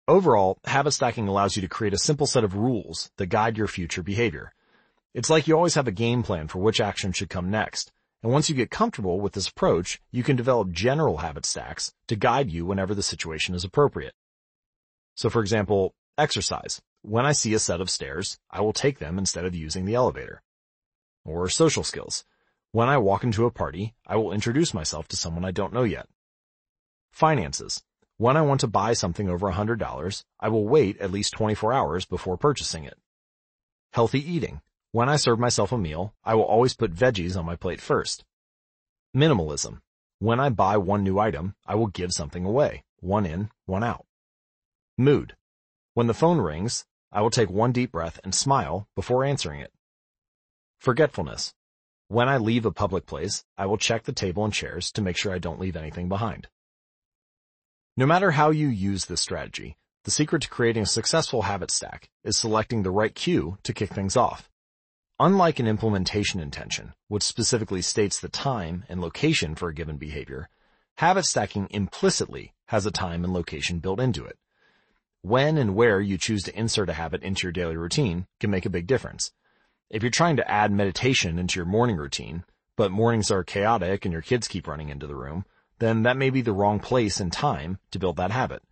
Overall, 0.09 0.57
habit 0.63 0.91
stacking 0.91 1.27
allows 1.27 1.57
you 1.57 1.61
to 1.61 1.67
create 1.67 1.93
a 1.93 1.97
simple 1.97 2.27
set 2.27 2.45
of 2.45 2.55
rules 2.55 3.11
that 3.17 3.25
guide 3.25 3.57
your 3.57 3.67
future 3.67 4.01
behavior. 4.01 4.53
It's 5.13 5.29
like 5.29 5.47
you 5.47 5.55
always 5.55 5.75
have 5.75 5.87
a 5.87 5.91
game 5.91 6.23
plan 6.23 6.47
for 6.47 6.59
which 6.59 6.79
action 6.79 7.11
should 7.11 7.29
come 7.29 7.49
next. 7.49 7.91
And 8.23 8.31
once 8.31 8.49
you 8.49 8.55
get 8.55 8.71
comfortable 8.71 9.19
with 9.19 9.33
this 9.33 9.49
approach, 9.49 10.01
you 10.09 10.23
can 10.23 10.37
develop 10.37 10.71
general 10.71 11.17
habit 11.17 11.45
stacks 11.45 11.93
to 12.07 12.15
guide 12.15 12.49
you 12.49 12.65
whenever 12.65 12.95
the 12.95 13.03
situation 13.03 13.53
is 13.53 13.65
appropriate. 13.65 14.13
So 15.15 15.29
for 15.29 15.41
example, 15.41 15.93
exercise. 16.17 16.81
When 17.01 17.25
I 17.25 17.33
see 17.33 17.53
a 17.53 17.59
set 17.59 17.81
of 17.81 17.89
stairs, 17.89 18.39
I 18.49 18.61
will 18.61 18.73
take 18.73 18.99
them 18.99 19.17
instead 19.17 19.43
of 19.43 19.55
using 19.55 19.83
the 19.83 19.95
elevator. 19.95 20.41
Or 21.25 21.49
social 21.49 21.83
skills. 21.83 22.23
When 22.71 22.87
I 22.87 22.97
walk 22.97 23.25
into 23.25 23.45
a 23.45 23.51
party, 23.51 23.93
I 24.05 24.15
will 24.15 24.31
introduce 24.31 24.73
myself 24.73 25.09
to 25.09 25.17
someone 25.17 25.43
I 25.43 25.51
don't 25.51 25.73
know 25.73 25.83
yet. 25.83 26.07
Finances. 27.11 27.83
When 28.19 28.35
I 28.35 28.41
want 28.41 28.61
to 28.61 28.67
buy 28.67 28.93
something 28.93 29.29
over 29.29 29.51
$100, 29.51 30.23
I 30.39 30.49
will 30.49 30.67
wait 30.67 30.97
at 30.99 31.11
least 31.11 31.33
24 31.33 31.71
hours 31.71 32.05
before 32.05 32.35
purchasing 32.35 32.83
it. 32.83 32.97
Healthy 33.93 34.19
eating. 34.19 34.61
When 34.91 35.07
I 35.07 35.17
serve 35.17 35.37
myself 35.37 35.71
a 35.71 35.77
meal, 35.77 36.15
I 36.23 36.33
will 36.33 36.43
always 36.43 36.73
put 36.73 36.95
veggies 36.95 37.37
on 37.37 37.45
my 37.45 37.55
plate 37.55 37.79
first. 37.79 38.25
Minimalism. 39.15 39.81
When 40.17 40.39
I 40.39 40.49
buy 40.49 40.77
one 40.77 41.03
new 41.03 41.19
item, 41.19 41.53
I 41.67 41.75
will 41.75 41.87
give 41.87 42.11
something 42.11 42.43
away. 42.43 42.83
One 43.01 43.27
in, 43.27 43.51
one 43.67 43.83
out. 43.83 44.07
Mood. 44.97 45.35
When 45.93 46.07
the 46.07 46.15
phone 46.15 46.39
rings, 46.39 46.87
I 47.11 47.21
will 47.21 47.29
take 47.29 47.51
one 47.51 47.71
deep 47.71 47.91
breath 47.91 48.19
and 48.23 48.33
smile 48.33 48.87
before 48.95 49.25
answering 49.25 49.59
it. 49.59 49.71
Forgetfulness. 50.79 51.53
When 52.07 52.27
I 52.27 52.37
leave 52.37 52.65
a 52.65 52.71
public 52.71 53.05
place, 53.05 53.45
I 53.59 53.67
will 53.67 53.77
check 53.77 54.05
the 54.05 54.11
table 54.11 54.43
and 54.43 54.53
chairs 54.53 54.91
to 54.93 55.03
make 55.03 55.17
sure 55.17 55.33
I 55.33 55.37
don't 55.37 55.59
leave 55.59 55.75
anything 55.75 56.09
behind. 56.09 56.47
No 57.99 58.05
matter 58.05 58.29
how 58.29 58.51
you 58.51 58.67
use 58.67 59.05
this 59.05 59.21
strategy, 59.21 59.75
the 60.03 60.11
secret 60.11 60.43
to 60.43 60.49
creating 60.49 60.83
a 60.83 60.85
successful 60.85 61.41
habit 61.41 61.71
stack 61.71 62.11
is 62.23 62.37
selecting 62.37 62.83
the 62.83 62.91
right 62.91 63.15
cue 63.15 63.57
to 63.63 63.73
kick 63.73 63.91
things 63.91 64.15
off. 64.15 64.51
Unlike 65.19 65.57
an 65.57 65.65
implementation 65.65 66.39
intention, 66.39 66.93
which 67.07 67.23
specifically 67.23 67.81
states 67.81 68.19
the 68.19 68.29
time 68.29 68.85
and 68.87 69.01
location 69.01 69.55
for 69.55 69.69
a 69.69 69.73
given 69.73 69.97
behavior, 69.97 70.47
habit 70.97 71.25
stacking 71.25 71.65
implicitly 71.71 72.53
has 72.67 72.85
a 72.85 72.91
time 72.91 73.23
and 73.23 73.33
location 73.33 73.79
built 73.79 73.99
into 73.99 74.23
it. 74.23 74.37
When 75.23 75.57
and 75.57 75.73
where 75.73 75.99
you 75.99 76.19
choose 76.19 76.43
to 76.43 76.55
insert 76.55 76.89
a 76.89 76.93
habit 76.93 77.23
into 77.23 77.47
your 77.47 77.51
daily 77.51 77.77
routine 77.77 78.27
can 78.39 78.51
make 78.51 78.67
a 78.67 78.69
big 78.69 78.85
difference. 78.85 79.31
If 79.89 80.03
you're 80.03 80.11
trying 80.11 80.35
to 80.35 80.47
add 80.47 80.71
meditation 80.71 81.39
into 81.39 81.57
your 81.57 81.65
morning 81.65 81.97
routine, 81.97 82.43
but 82.75 82.91
mornings 82.91 83.31
are 83.31 83.43
chaotic 83.43 84.05
and 84.05 84.11
your 84.11 84.21
kids 84.21 84.47
keep 84.47 84.67
running 84.67 84.89
into 84.89 85.07
the 85.07 85.15
room, 85.15 85.45
then 85.79 86.03
that 86.03 86.17
may 86.17 86.29
be 86.29 86.41
the 86.41 86.53
wrong 86.53 86.79
place 86.79 87.19
and 87.19 87.31
time 87.31 87.79
to 87.91 87.99
build 87.99 88.17
that 88.17 88.31
habit. 88.31 88.63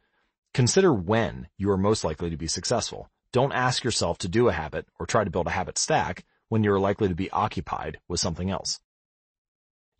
Consider 0.54 0.94
when 0.94 1.48
you 1.58 1.70
are 1.72 1.78
most 1.78 2.04
likely 2.04 2.30
to 2.30 2.38
be 2.38 2.48
successful. 2.48 3.10
Don't 3.32 3.52
ask 3.52 3.84
yourself 3.84 4.18
to 4.20 4.28
do 4.28 4.48
a 4.48 4.54
habit 4.54 4.88
or 5.00 5.06
try 5.06 5.24
to 5.24 5.30
build 5.30 5.48
a 5.48 5.52
habit 5.52 5.78
stack 5.78 6.24
when 6.48 6.64
you 6.64 6.72
are 6.72 6.80
likely 6.80 7.08
to 7.08 7.16
be 7.16 7.30
occupied 7.32 8.00
with 8.08 8.20
something 8.20 8.50
else. 8.50 8.80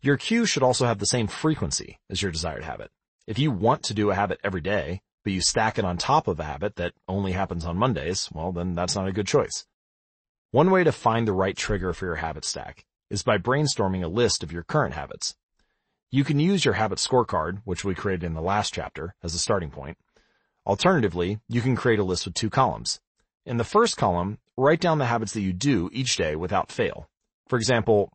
Your 0.00 0.16
cue 0.16 0.46
should 0.46 0.62
also 0.62 0.86
have 0.86 0.98
the 0.98 1.06
same 1.06 1.26
frequency 1.26 1.98
as 2.08 2.22
your 2.22 2.32
desired 2.32 2.64
habit. 2.64 2.90
If 3.26 3.38
you 3.38 3.50
want 3.50 3.82
to 3.84 3.94
do 3.94 4.10
a 4.10 4.14
habit 4.14 4.40
every 4.44 4.60
day, 4.60 5.02
but 5.24 5.32
you 5.32 5.40
stack 5.40 5.78
it 5.78 5.84
on 5.84 5.98
top 5.98 6.28
of 6.28 6.38
a 6.38 6.44
habit 6.44 6.76
that 6.76 6.94
only 7.08 7.32
happens 7.32 7.64
on 7.64 7.76
Mondays, 7.76 8.28
well 8.32 8.52
then 8.52 8.74
that's 8.74 8.94
not 8.94 9.08
a 9.08 9.12
good 9.12 9.26
choice. 9.26 9.66
One 10.52 10.70
way 10.70 10.84
to 10.84 10.92
find 10.92 11.26
the 11.26 11.32
right 11.32 11.56
trigger 11.56 11.92
for 11.92 12.06
your 12.06 12.14
habit 12.14 12.44
stack 12.44 12.86
is 13.10 13.22
by 13.22 13.36
brainstorming 13.36 14.04
a 14.04 14.08
list 14.08 14.42
of 14.42 14.52
your 14.52 14.62
current 14.62 14.94
habits. 14.94 15.34
You 16.10 16.22
can 16.22 16.38
use 16.38 16.64
your 16.64 16.74
habit 16.74 16.98
scorecard, 16.98 17.62
which 17.64 17.84
we 17.84 17.94
created 17.94 18.24
in 18.24 18.34
the 18.34 18.40
last 18.40 18.72
chapter, 18.72 19.16
as 19.24 19.34
a 19.34 19.38
starting 19.38 19.70
point. 19.70 19.98
Alternatively, 20.64 21.40
you 21.48 21.60
can 21.60 21.74
create 21.74 21.98
a 21.98 22.04
list 22.04 22.24
with 22.24 22.34
two 22.34 22.48
columns. 22.48 23.00
In 23.44 23.56
the 23.56 23.64
first 23.64 23.96
column, 23.96 24.38
write 24.56 24.80
down 24.80 24.98
the 24.98 25.06
habits 25.06 25.32
that 25.32 25.40
you 25.40 25.52
do 25.52 25.90
each 25.92 26.16
day 26.16 26.36
without 26.36 26.70
fail. 26.70 27.08
For 27.48 27.56
example, 27.56 28.12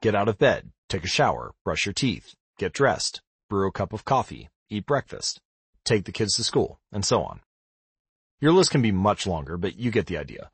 get 0.00 0.14
out 0.14 0.28
of 0.28 0.38
bed, 0.38 0.70
take 0.88 1.04
a 1.04 1.08
shower, 1.08 1.52
brush 1.64 1.86
your 1.86 1.92
teeth, 1.92 2.34
get 2.56 2.72
dressed, 2.72 3.20
brew 3.48 3.66
a 3.66 3.72
cup 3.72 3.92
of 3.92 4.04
coffee, 4.04 4.48
eat 4.70 4.86
breakfast, 4.86 5.40
take 5.84 6.04
the 6.04 6.12
kids 6.12 6.34
to 6.36 6.44
school, 6.44 6.78
and 6.92 7.04
so 7.04 7.22
on. 7.22 7.40
Your 8.40 8.52
list 8.52 8.70
can 8.70 8.82
be 8.82 8.92
much 8.92 9.26
longer, 9.26 9.56
but 9.56 9.76
you 9.76 9.90
get 9.90 10.06
the 10.06 10.18
idea. 10.18 10.50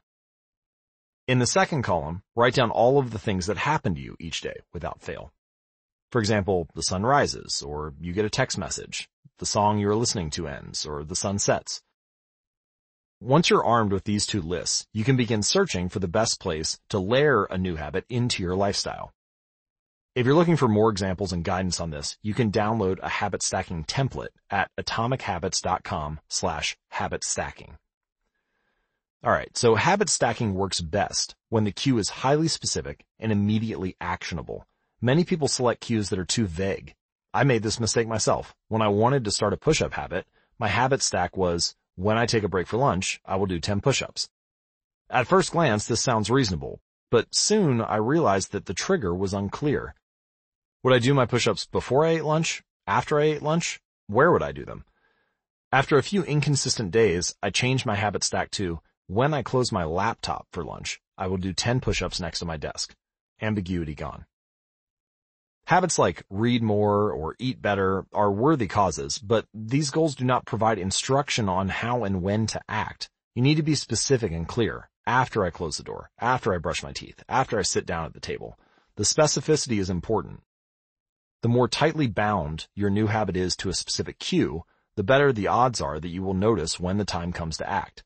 In 1.28 1.40
the 1.40 1.46
second 1.46 1.82
column, 1.82 2.22
write 2.34 2.54
down 2.54 2.70
all 2.70 2.98
of 2.98 3.10
the 3.10 3.18
things 3.18 3.46
that 3.46 3.58
happen 3.58 3.94
to 3.94 4.00
you 4.00 4.16
each 4.18 4.40
day 4.40 4.60
without 4.72 5.00
fail. 5.02 5.32
For 6.10 6.20
example, 6.20 6.68
the 6.74 6.82
sun 6.82 7.04
rises, 7.04 7.62
or 7.62 7.94
you 8.00 8.12
get 8.12 8.24
a 8.24 8.30
text 8.30 8.58
message, 8.58 9.08
the 9.38 9.46
song 9.46 9.78
you're 9.78 9.94
listening 9.94 10.30
to 10.30 10.48
ends, 10.48 10.84
or 10.84 11.04
the 11.04 11.14
sun 11.14 11.38
sets. 11.38 11.82
Once 13.20 13.50
you're 13.50 13.64
armed 13.64 13.92
with 13.92 14.04
these 14.04 14.26
two 14.26 14.40
lists, 14.40 14.86
you 14.92 15.04
can 15.04 15.16
begin 15.16 15.42
searching 15.42 15.88
for 15.88 15.98
the 15.98 16.08
best 16.08 16.40
place 16.40 16.80
to 16.88 16.98
layer 16.98 17.44
a 17.44 17.58
new 17.58 17.76
habit 17.76 18.04
into 18.08 18.42
your 18.42 18.56
lifestyle. 18.56 19.12
If 20.16 20.26
you're 20.26 20.34
looking 20.34 20.56
for 20.56 20.66
more 20.66 20.90
examples 20.90 21.32
and 21.32 21.44
guidance 21.44 21.78
on 21.78 21.90
this, 21.90 22.18
you 22.22 22.34
can 22.34 22.50
download 22.50 22.98
a 23.00 23.08
habit 23.08 23.42
stacking 23.42 23.84
template 23.84 24.30
at 24.50 24.68
atomichabits.com 24.78 26.20
slash 26.28 26.76
habit 26.88 27.22
stacking. 27.22 27.76
Alright, 29.24 29.56
so 29.56 29.76
habit 29.76 30.08
stacking 30.08 30.54
works 30.54 30.80
best 30.80 31.36
when 31.50 31.64
the 31.64 31.72
cue 31.72 31.98
is 31.98 32.08
highly 32.08 32.48
specific 32.48 33.04
and 33.18 33.30
immediately 33.30 33.94
actionable. 34.00 34.66
Many 35.02 35.24
people 35.24 35.48
select 35.48 35.80
cues 35.80 36.10
that 36.10 36.18
are 36.18 36.26
too 36.26 36.46
vague. 36.46 36.94
I 37.32 37.42
made 37.42 37.62
this 37.62 37.80
mistake 37.80 38.06
myself. 38.06 38.54
When 38.68 38.82
I 38.82 38.88
wanted 38.88 39.24
to 39.24 39.30
start 39.30 39.54
a 39.54 39.56
push-up 39.56 39.94
habit, 39.94 40.26
my 40.58 40.68
habit 40.68 41.02
stack 41.02 41.38
was 41.38 41.74
when 41.96 42.18
I 42.18 42.26
take 42.26 42.42
a 42.42 42.48
break 42.48 42.66
for 42.66 42.76
lunch, 42.76 43.18
I 43.24 43.36
will 43.36 43.46
do 43.46 43.58
10 43.58 43.80
push-ups. 43.80 44.28
At 45.08 45.26
first 45.26 45.52
glance, 45.52 45.86
this 45.86 46.02
sounds 46.02 46.28
reasonable, 46.28 46.82
but 47.10 47.34
soon 47.34 47.80
I 47.80 47.96
realized 47.96 48.52
that 48.52 48.66
the 48.66 48.74
trigger 48.74 49.14
was 49.14 49.32
unclear. 49.32 49.94
Would 50.82 50.92
I 50.92 50.98
do 50.98 51.14
my 51.14 51.24
push-ups 51.24 51.64
before 51.64 52.04
I 52.04 52.10
ate 52.10 52.24
lunch? 52.24 52.62
After 52.86 53.18
I 53.18 53.24
ate 53.24 53.42
lunch? 53.42 53.80
Where 54.06 54.30
would 54.30 54.42
I 54.42 54.52
do 54.52 54.66
them? 54.66 54.84
After 55.72 55.96
a 55.96 56.02
few 56.02 56.24
inconsistent 56.24 56.90
days, 56.90 57.34
I 57.42 57.48
changed 57.48 57.86
my 57.86 57.94
habit 57.94 58.22
stack 58.22 58.50
to, 58.52 58.80
when 59.06 59.32
I 59.32 59.42
close 59.42 59.72
my 59.72 59.84
laptop 59.84 60.46
for 60.52 60.62
lunch, 60.62 61.00
I 61.16 61.26
will 61.26 61.38
do 61.38 61.54
10 61.54 61.80
push-ups 61.80 62.20
next 62.20 62.40
to 62.40 62.44
my 62.44 62.58
desk. 62.58 62.94
Ambiguity 63.40 63.94
gone. 63.94 64.26
Habits 65.70 66.00
like 66.00 66.24
read 66.28 66.64
more 66.64 67.12
or 67.12 67.36
eat 67.38 67.62
better 67.62 68.04
are 68.12 68.32
worthy 68.32 68.66
causes, 68.66 69.20
but 69.20 69.46
these 69.54 69.92
goals 69.92 70.16
do 70.16 70.24
not 70.24 70.44
provide 70.44 70.80
instruction 70.80 71.48
on 71.48 71.68
how 71.68 72.02
and 72.02 72.22
when 72.22 72.48
to 72.48 72.60
act. 72.68 73.08
You 73.36 73.42
need 73.42 73.54
to 73.54 73.62
be 73.62 73.76
specific 73.76 74.32
and 74.32 74.48
clear. 74.48 74.90
After 75.06 75.44
I 75.44 75.50
close 75.50 75.76
the 75.76 75.84
door, 75.84 76.10
after 76.18 76.52
I 76.52 76.58
brush 76.58 76.82
my 76.82 76.90
teeth, 76.90 77.22
after 77.28 77.56
I 77.56 77.62
sit 77.62 77.86
down 77.86 78.04
at 78.04 78.14
the 78.14 78.18
table. 78.18 78.58
The 78.96 79.04
specificity 79.04 79.78
is 79.78 79.88
important. 79.88 80.40
The 81.42 81.48
more 81.48 81.68
tightly 81.68 82.08
bound 82.08 82.66
your 82.74 82.90
new 82.90 83.06
habit 83.06 83.36
is 83.36 83.54
to 83.58 83.68
a 83.68 83.72
specific 83.72 84.18
cue, 84.18 84.64
the 84.96 85.04
better 85.04 85.32
the 85.32 85.46
odds 85.46 85.80
are 85.80 86.00
that 86.00 86.08
you 86.08 86.24
will 86.24 86.34
notice 86.34 86.80
when 86.80 86.98
the 86.98 87.04
time 87.04 87.32
comes 87.32 87.56
to 87.58 87.70
act. 87.70 88.02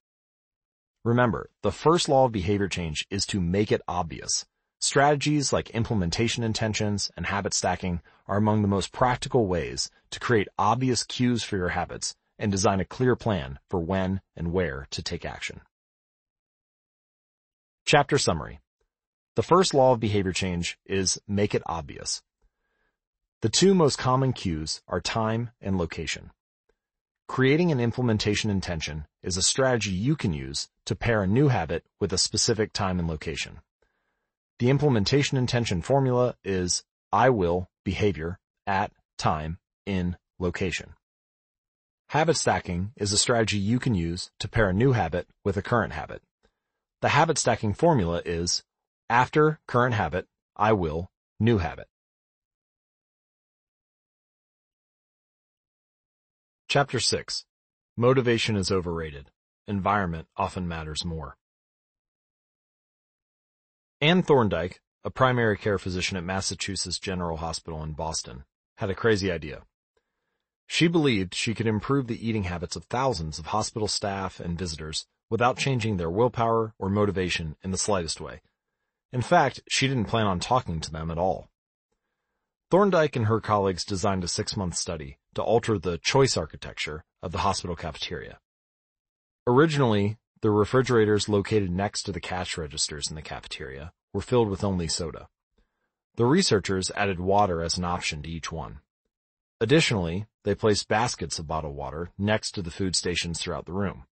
Remember, 1.03 1.49
the 1.63 1.73
first 1.73 2.11
law 2.11 2.27
of 2.27 2.33
behavior 2.33 2.69
change 2.69 3.07
is 3.09 3.25
to 3.25 3.41
make 3.41 3.73
it 3.73 3.81
obvious. 3.89 4.45
Strategies 4.85 5.51
like 5.51 5.71
implementation 5.71 6.45
intentions 6.45 7.11
and 7.17 7.25
habit 7.25 7.55
stacking 7.55 8.03
are 8.27 8.37
among 8.37 8.61
the 8.61 8.69
most 8.69 8.93
practical 8.93 9.47
ways 9.47 9.91
to 10.11 10.21
create 10.21 10.47
obvious 10.59 11.05
cues 11.05 11.43
for 11.43 11.57
your 11.57 11.71
habits 11.71 12.15
and 12.39 12.53
design 12.53 12.81
a 12.81 12.85
clear 12.85 13.17
plan 13.17 13.59
for 13.71 13.81
when 13.81 14.21
and 14.37 14.53
where 14.53 14.87
to 14.91 15.03
take 15.03 15.25
action. 15.25 15.63
Chapter 17.87 18.19
Summary 18.19 18.61
The 19.37 19.43
first 19.43 19.73
law 19.73 19.95
of 19.95 20.01
behavior 20.01 20.35
change 20.35 20.77
is 20.85 21.19
make 21.27 21.55
it 21.55 21.63
obvious. 21.65 22.23
The 23.41 23.49
two 23.49 23.73
most 23.73 23.97
common 23.97 24.35
cues 24.35 24.83
are 24.87 25.01
time 25.01 25.49
and 25.63 25.79
location. 25.79 26.31
Creating 27.27 27.73
an 27.73 27.81
implementation 27.81 28.51
intention 28.51 29.07
is 29.23 29.39
a 29.39 29.43
strategy 29.43 29.93
you 29.93 30.15
can 30.15 30.35
use 30.35 30.69
to 30.85 30.95
pair 30.95 31.23
a 31.23 31.27
new 31.27 31.49
habit 31.49 31.87
with 32.01 32.13
a 32.13 32.19
specific 32.19 32.75
time 32.75 32.99
and 32.99 33.09
location. 33.09 33.61
The 34.61 34.71
implementation 34.71 35.37
intention 35.37 35.83
formula 35.83 36.37
is 36.45 36.85
I 37.13 37.31
will 37.31 37.69
behavior 37.85 38.39
at 38.67 38.93
time 39.19 39.59
in 39.85 40.17
location. 40.39 40.95
Habit 42.11 42.37
stacking 42.37 42.93
is 42.97 43.13
a 43.13 43.19
strategy 43.19 43.59
you 43.59 43.81
can 43.81 43.95
use 43.95 44.31
to 44.39 44.49
pair 44.49 44.69
a 44.69 44.73
new 44.73 44.93
habit 44.93 45.27
with 45.45 45.57
a 45.57 45.63
current 45.63 45.93
habit. 45.93 46.23
The 47.03 47.09
habit 47.09 47.39
stacking 47.39 47.75
formula 47.75 48.23
is 48.25 48.63
After 49.11 49.59
current 49.67 49.95
habit, 49.95 50.27
I 50.57 50.73
will 50.73 51.11
new 51.41 51.59
habit. 51.59 51.89
Chapter 56.69 57.01
6. 57.01 57.45
Motivation 57.97 58.57
is 58.57 58.71
overrated. 58.71 59.31
Environment 59.67 60.29
often 60.37 60.67
matters 60.69 61.05
more. 61.05 61.37
Anne 64.05 64.23
Thorndike, 64.23 64.83
a 65.03 65.09
primary 65.09 65.57
care 65.57 65.79
physician 65.79 66.19
at 66.19 66.25
Massachusetts 66.25 66.99
General 66.99 67.39
Hospital 67.39 67.83
in 67.83 67.93
Boston, 67.93 68.45
had 68.77 68.91
a 68.91 68.95
crazy 68.95 69.33
idea. 69.33 69.63
She 70.67 70.89
believed 70.89 71.35
she 71.35 71.55
could 71.55 71.67
improve 71.67 72.07
the 72.07 72.29
eating 72.29 72.43
habits 72.43 72.77
of 72.77 72.85
thousands 72.85 73.39
of 73.39 73.47
hospital 73.47 73.89
staff 73.89 74.41
and 74.41 74.59
visitors 74.59 75.07
without 75.31 75.57
changing 75.57 75.97
their 75.97 76.11
willpower 76.11 76.75
or 76.79 76.91
motivation 76.91 77.57
in 77.65 77.71
the 77.71 77.79
slightest 77.79 78.21
way. 78.21 78.43
In 79.11 79.23
fact, 79.23 79.61
she 79.71 79.89
didn't 79.89 80.05
plan 80.05 80.27
on 80.27 80.39
talking 80.39 80.81
to 80.81 80.91
them 80.91 81.11
at 81.11 81.17
all. 81.17 81.49
Thorndike 82.71 83.17
and 83.17 83.25
her 83.25 83.41
colleagues 83.41 83.87
designed 83.87 84.23
a 84.23 84.29
six-month 84.29 84.77
study 84.77 85.17
to 85.35 85.43
alter 85.43 85.79
the 85.79 85.97
choice 85.97 86.37
architecture 86.37 87.07
of 87.23 87.33
the 87.33 87.39
hospital 87.39 87.75
cafeteria. 87.75 88.39
Originally, 89.47 90.19
the 90.45 90.51
refrigerators 90.51 91.27
located 91.27 91.71
next 91.71 92.03
to 92.03 92.13
the 92.13 92.21
cash 92.21 92.59
registers 92.59 93.09
in 93.09 93.17
the 93.17 93.23
cafeteria 93.23 93.91
were 94.13 94.21
filled 94.21 94.51
with 94.51 94.63
only 94.63 94.87
soda. 94.87 95.27
The 96.17 96.27
researchers 96.27 96.91
added 96.95 97.19
water 97.19 97.63
as 97.63 97.79
an 97.79 97.85
option 97.87 98.21
to 98.21 98.29
each 98.29 98.53
one. 98.53 98.81
Additionally, 99.59 100.27
they 100.43 100.55
placed 100.55 100.87
baskets 100.87 101.39
of 101.39 101.47
bottled 101.47 101.75
water 101.75 102.11
next 102.19 102.51
to 102.51 102.61
the 102.61 102.71
food 102.71 102.95
stations 102.95 103.41
throughout 103.41 103.65
the 103.65 103.73
room. 103.73 104.05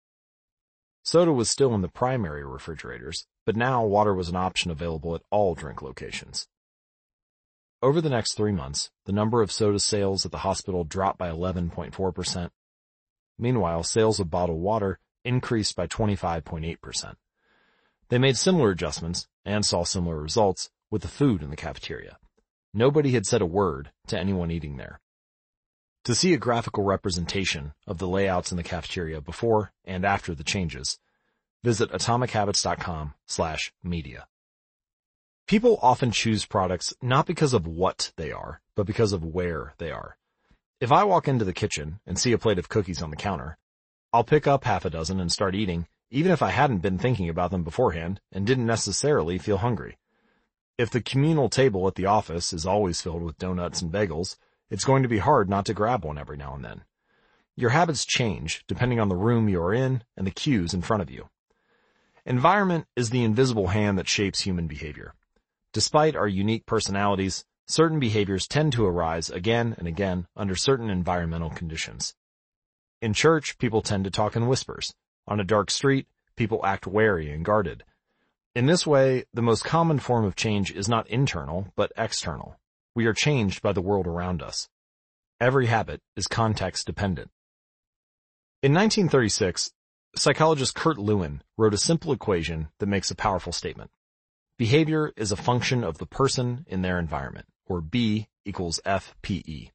Soda 1.03 1.33
was 1.33 1.49
still 1.49 1.75
in 1.75 1.81
the 1.81 1.89
primary 1.89 2.45
refrigerators, 2.45 3.27
but 3.45 3.57
now 3.57 3.83
water 3.85 4.13
was 4.13 4.29
an 4.29 4.37
option 4.37 4.71
available 4.71 5.13
at 5.15 5.23
all 5.31 5.53
drink 5.53 5.81
locations. 5.81 6.47
Over 7.81 7.99
the 7.99 8.09
next 8.09 8.35
three 8.35 8.53
months, 8.53 8.89
the 9.05 9.11
number 9.11 9.41
of 9.41 9.51
soda 9.51 9.79
sales 9.79 10.25
at 10.25 10.31
the 10.31 10.37
hospital 10.47 10.85
dropped 10.85 11.17
by 11.17 11.29
11.4%. 11.29 12.51
Meanwhile, 13.37 13.83
sales 13.83 14.21
of 14.21 14.31
bottled 14.31 14.61
water 14.61 14.97
increased 15.23 15.75
by 15.75 15.87
25.8%. 15.87 17.15
They 18.09 18.17
made 18.17 18.37
similar 18.37 18.71
adjustments 18.71 19.27
and 19.45 19.65
saw 19.65 19.83
similar 19.83 20.19
results 20.19 20.69
with 20.89 21.01
the 21.01 21.07
food 21.07 21.41
in 21.41 21.49
the 21.49 21.55
cafeteria. 21.55 22.17
Nobody 22.73 23.11
had 23.11 23.25
said 23.25 23.41
a 23.41 23.45
word 23.45 23.91
to 24.07 24.19
anyone 24.19 24.51
eating 24.51 24.77
there. 24.77 24.99
To 26.05 26.15
see 26.15 26.33
a 26.33 26.37
graphical 26.37 26.83
representation 26.83 27.73
of 27.85 27.99
the 27.99 28.07
layouts 28.07 28.51
in 28.51 28.57
the 28.57 28.63
cafeteria 28.63 29.21
before 29.21 29.71
and 29.85 30.03
after 30.03 30.33
the 30.33 30.43
changes, 30.43 30.99
visit 31.63 31.91
atomichabits.com 31.91 33.13
slash 33.27 33.71
media. 33.83 34.27
People 35.47 35.77
often 35.81 36.11
choose 36.11 36.45
products 36.45 36.93
not 37.01 37.25
because 37.25 37.53
of 37.53 37.67
what 37.67 38.13
they 38.15 38.31
are, 38.31 38.61
but 38.75 38.85
because 38.85 39.13
of 39.13 39.23
where 39.23 39.73
they 39.77 39.91
are. 39.91 40.17
If 40.79 40.91
I 40.91 41.03
walk 41.03 41.27
into 41.27 41.45
the 41.45 41.53
kitchen 41.53 41.99
and 42.07 42.17
see 42.17 42.31
a 42.31 42.37
plate 42.37 42.57
of 42.57 42.69
cookies 42.69 43.01
on 43.01 43.11
the 43.11 43.15
counter, 43.15 43.57
I'll 44.13 44.25
pick 44.25 44.45
up 44.45 44.65
half 44.65 44.83
a 44.83 44.89
dozen 44.89 45.21
and 45.21 45.31
start 45.31 45.55
eating, 45.55 45.87
even 46.09 46.33
if 46.33 46.41
I 46.41 46.49
hadn't 46.49 46.79
been 46.79 46.97
thinking 46.97 47.29
about 47.29 47.51
them 47.51 47.63
beforehand 47.63 48.19
and 48.31 48.45
didn't 48.45 48.65
necessarily 48.65 49.37
feel 49.37 49.59
hungry. 49.59 49.97
If 50.77 50.89
the 50.89 51.01
communal 51.01 51.47
table 51.47 51.87
at 51.87 51.95
the 51.95 52.07
office 52.07 52.51
is 52.51 52.65
always 52.65 53.01
filled 53.01 53.23
with 53.23 53.37
donuts 53.37 53.81
and 53.81 53.89
bagels, 53.89 54.35
it's 54.69 54.83
going 54.83 55.03
to 55.03 55.09
be 55.09 55.19
hard 55.19 55.49
not 55.49 55.65
to 55.67 55.73
grab 55.73 56.03
one 56.03 56.17
every 56.17 56.35
now 56.35 56.53
and 56.53 56.65
then. 56.65 56.83
Your 57.55 57.69
habits 57.69 58.05
change 58.05 58.65
depending 58.67 58.99
on 58.99 59.07
the 59.07 59.15
room 59.15 59.47
you 59.47 59.61
are 59.61 59.73
in 59.73 60.03
and 60.17 60.27
the 60.27 60.31
cues 60.31 60.73
in 60.73 60.81
front 60.81 61.03
of 61.03 61.09
you. 61.09 61.29
Environment 62.25 62.87
is 62.97 63.11
the 63.11 63.23
invisible 63.23 63.67
hand 63.67 63.97
that 63.97 64.09
shapes 64.09 64.41
human 64.41 64.67
behavior. 64.67 65.13
Despite 65.71 66.17
our 66.17 66.27
unique 66.27 66.65
personalities, 66.65 67.45
certain 67.65 67.99
behaviors 67.99 68.45
tend 68.45 68.73
to 68.73 68.85
arise 68.85 69.29
again 69.29 69.73
and 69.77 69.87
again 69.87 70.27
under 70.35 70.55
certain 70.55 70.89
environmental 70.89 71.49
conditions. 71.49 72.13
In 73.01 73.13
church, 73.13 73.57
people 73.57 73.81
tend 73.81 74.03
to 74.03 74.11
talk 74.11 74.35
in 74.35 74.47
whispers. 74.47 74.93
On 75.27 75.39
a 75.39 75.43
dark 75.43 75.71
street, 75.71 76.07
people 76.35 76.63
act 76.63 76.85
wary 76.85 77.31
and 77.31 77.43
guarded. 77.43 77.83
In 78.53 78.67
this 78.67 78.85
way, 78.85 79.25
the 79.33 79.41
most 79.41 79.63
common 79.63 79.97
form 79.97 80.23
of 80.23 80.35
change 80.35 80.71
is 80.71 80.87
not 80.87 81.07
internal, 81.07 81.73
but 81.75 81.91
external. 81.97 82.59
We 82.93 83.07
are 83.07 83.13
changed 83.13 83.63
by 83.63 83.73
the 83.73 83.81
world 83.81 84.05
around 84.05 84.43
us. 84.43 84.69
Every 85.39 85.65
habit 85.65 86.01
is 86.15 86.27
context 86.27 86.85
dependent. 86.85 87.31
In 88.61 88.73
1936, 88.73 89.71
psychologist 90.15 90.75
Kurt 90.75 90.99
Lewin 90.99 91.41
wrote 91.57 91.73
a 91.73 91.79
simple 91.79 92.13
equation 92.13 92.67
that 92.77 92.85
makes 92.85 93.09
a 93.09 93.15
powerful 93.15 93.51
statement. 93.51 93.89
Behavior 94.59 95.11
is 95.17 95.31
a 95.31 95.37
function 95.37 95.83
of 95.83 95.97
the 95.97 96.05
person 96.05 96.65
in 96.67 96.83
their 96.83 96.99
environment, 96.99 97.47
or 97.65 97.81
B 97.81 98.27
equals 98.45 98.79
FPE. 98.85 99.71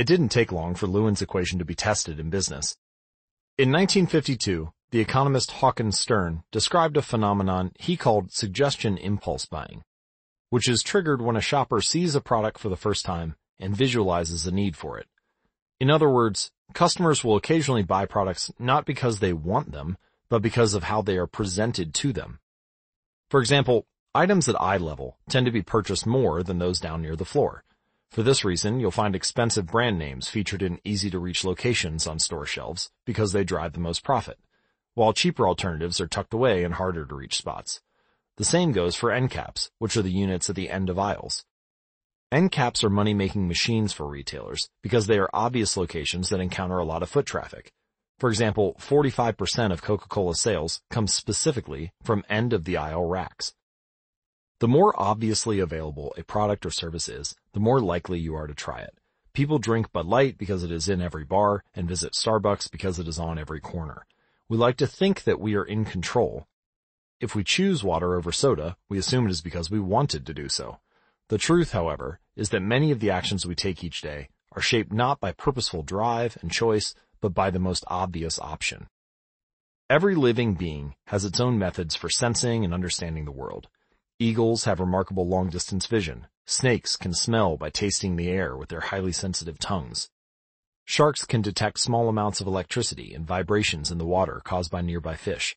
It 0.00 0.06
didn't 0.06 0.30
take 0.30 0.50
long 0.50 0.76
for 0.76 0.86
Lewin's 0.86 1.20
equation 1.20 1.58
to 1.58 1.64
be 1.66 1.74
tested 1.74 2.18
in 2.18 2.30
business. 2.30 2.74
In 3.58 3.70
1952, 3.70 4.72
the 4.92 4.98
economist 4.98 5.50
Hawkins 5.50 5.98
Stern 5.98 6.42
described 6.50 6.96
a 6.96 7.02
phenomenon 7.02 7.72
he 7.78 7.98
called 7.98 8.32
suggestion 8.32 8.96
impulse 8.96 9.44
buying, 9.44 9.82
which 10.48 10.70
is 10.70 10.82
triggered 10.82 11.20
when 11.20 11.36
a 11.36 11.42
shopper 11.42 11.82
sees 11.82 12.14
a 12.14 12.22
product 12.22 12.58
for 12.58 12.70
the 12.70 12.78
first 12.78 13.04
time 13.04 13.36
and 13.58 13.76
visualizes 13.76 14.46
a 14.46 14.50
need 14.50 14.74
for 14.74 14.98
it. 14.98 15.06
In 15.78 15.90
other 15.90 16.08
words, 16.08 16.50
customers 16.72 17.22
will 17.22 17.36
occasionally 17.36 17.82
buy 17.82 18.06
products 18.06 18.50
not 18.58 18.86
because 18.86 19.18
they 19.18 19.34
want 19.34 19.70
them, 19.70 19.98
but 20.30 20.40
because 20.40 20.72
of 20.72 20.84
how 20.84 21.02
they 21.02 21.18
are 21.18 21.26
presented 21.26 21.92
to 21.96 22.14
them. 22.14 22.38
For 23.28 23.38
example, 23.38 23.84
items 24.14 24.48
at 24.48 24.58
eye 24.58 24.78
level 24.78 25.18
tend 25.28 25.44
to 25.44 25.52
be 25.52 25.60
purchased 25.60 26.06
more 26.06 26.42
than 26.42 26.58
those 26.58 26.80
down 26.80 27.02
near 27.02 27.16
the 27.16 27.26
floor. 27.26 27.64
For 28.10 28.22
this 28.22 28.44
reason, 28.44 28.80
you'll 28.80 28.90
find 28.90 29.14
expensive 29.14 29.66
brand 29.66 29.98
names 29.98 30.28
featured 30.28 30.62
in 30.62 30.80
easy-to-reach 30.84 31.44
locations 31.44 32.06
on 32.06 32.18
store 32.18 32.46
shelves 32.46 32.90
because 33.04 33.32
they 33.32 33.44
drive 33.44 33.72
the 33.72 33.80
most 33.80 34.02
profit, 34.02 34.38
while 34.94 35.12
cheaper 35.12 35.46
alternatives 35.46 36.00
are 36.00 36.08
tucked 36.08 36.34
away 36.34 36.64
in 36.64 36.72
harder-to-reach 36.72 37.36
spots. 37.36 37.80
The 38.36 38.44
same 38.44 38.72
goes 38.72 38.96
for 38.96 39.12
end 39.12 39.30
caps, 39.30 39.70
which 39.78 39.96
are 39.96 40.02
the 40.02 40.10
units 40.10 40.50
at 40.50 40.56
the 40.56 40.70
end 40.70 40.90
of 40.90 40.98
aisles. 40.98 41.44
End 42.32 42.50
caps 42.52 42.82
are 42.82 42.90
money-making 42.90 43.46
machines 43.46 43.92
for 43.92 44.06
retailers 44.06 44.68
because 44.82 45.06
they 45.06 45.18
are 45.18 45.30
obvious 45.32 45.76
locations 45.76 46.28
that 46.28 46.40
encounter 46.40 46.78
a 46.78 46.84
lot 46.84 47.02
of 47.02 47.10
foot 47.10 47.26
traffic, 47.26 47.72
for 48.20 48.28
example, 48.28 48.76
45% 48.78 49.72
of 49.72 49.80
Coca-Cola 49.80 50.34
sales 50.34 50.82
come 50.90 51.06
specifically 51.06 51.92
from 52.02 52.22
end 52.28 52.52
of 52.52 52.64
the 52.64 52.76
aisle 52.76 53.06
racks. 53.06 53.54
The 54.60 54.68
more 54.68 54.94
obviously 55.00 55.58
available 55.58 56.12
a 56.18 56.22
product 56.22 56.66
or 56.66 56.70
service 56.70 57.08
is, 57.08 57.34
the 57.54 57.60
more 57.60 57.80
likely 57.80 58.18
you 58.18 58.34
are 58.34 58.46
to 58.46 58.52
try 58.52 58.80
it. 58.80 58.94
People 59.32 59.58
drink 59.58 59.90
Bud 59.90 60.04
Light 60.04 60.36
because 60.36 60.62
it 60.62 60.70
is 60.70 60.86
in 60.86 61.00
every 61.00 61.24
bar 61.24 61.64
and 61.74 61.88
visit 61.88 62.12
Starbucks 62.12 62.70
because 62.70 62.98
it 62.98 63.08
is 63.08 63.18
on 63.18 63.38
every 63.38 63.60
corner. 63.60 64.06
We 64.50 64.58
like 64.58 64.76
to 64.76 64.86
think 64.86 65.22
that 65.22 65.40
we 65.40 65.54
are 65.54 65.64
in 65.64 65.86
control. 65.86 66.46
If 67.20 67.34
we 67.34 67.42
choose 67.42 67.82
water 67.82 68.14
over 68.14 68.32
soda, 68.32 68.76
we 68.90 68.98
assume 68.98 69.26
it 69.26 69.30
is 69.30 69.40
because 69.40 69.70
we 69.70 69.80
wanted 69.80 70.26
to 70.26 70.34
do 70.34 70.50
so. 70.50 70.78
The 71.30 71.38
truth, 71.38 71.72
however, 71.72 72.20
is 72.36 72.50
that 72.50 72.60
many 72.60 72.90
of 72.90 73.00
the 73.00 73.10
actions 73.10 73.46
we 73.46 73.54
take 73.54 73.82
each 73.82 74.02
day 74.02 74.28
are 74.52 74.60
shaped 74.60 74.92
not 74.92 75.20
by 75.20 75.32
purposeful 75.32 75.84
drive 75.84 76.36
and 76.42 76.52
choice, 76.52 76.94
but 77.22 77.32
by 77.32 77.50
the 77.50 77.58
most 77.58 77.84
obvious 77.86 78.38
option. 78.38 78.88
Every 79.88 80.14
living 80.14 80.52
being 80.52 80.96
has 81.06 81.24
its 81.24 81.40
own 81.40 81.58
methods 81.58 81.96
for 81.96 82.10
sensing 82.10 82.62
and 82.62 82.74
understanding 82.74 83.24
the 83.24 83.32
world. 83.32 83.68
Eagles 84.22 84.64
have 84.64 84.80
remarkable 84.80 85.26
long-distance 85.26 85.86
vision. 85.86 86.26
Snakes 86.44 86.94
can 86.94 87.14
smell 87.14 87.56
by 87.56 87.70
tasting 87.70 88.16
the 88.16 88.28
air 88.28 88.54
with 88.54 88.68
their 88.68 88.80
highly 88.80 89.12
sensitive 89.12 89.58
tongues. 89.58 90.10
Sharks 90.84 91.24
can 91.24 91.40
detect 91.40 91.80
small 91.80 92.06
amounts 92.06 92.38
of 92.38 92.46
electricity 92.46 93.14
and 93.14 93.26
vibrations 93.26 93.90
in 93.90 93.96
the 93.96 94.04
water 94.04 94.42
caused 94.44 94.70
by 94.70 94.82
nearby 94.82 95.16
fish. 95.16 95.56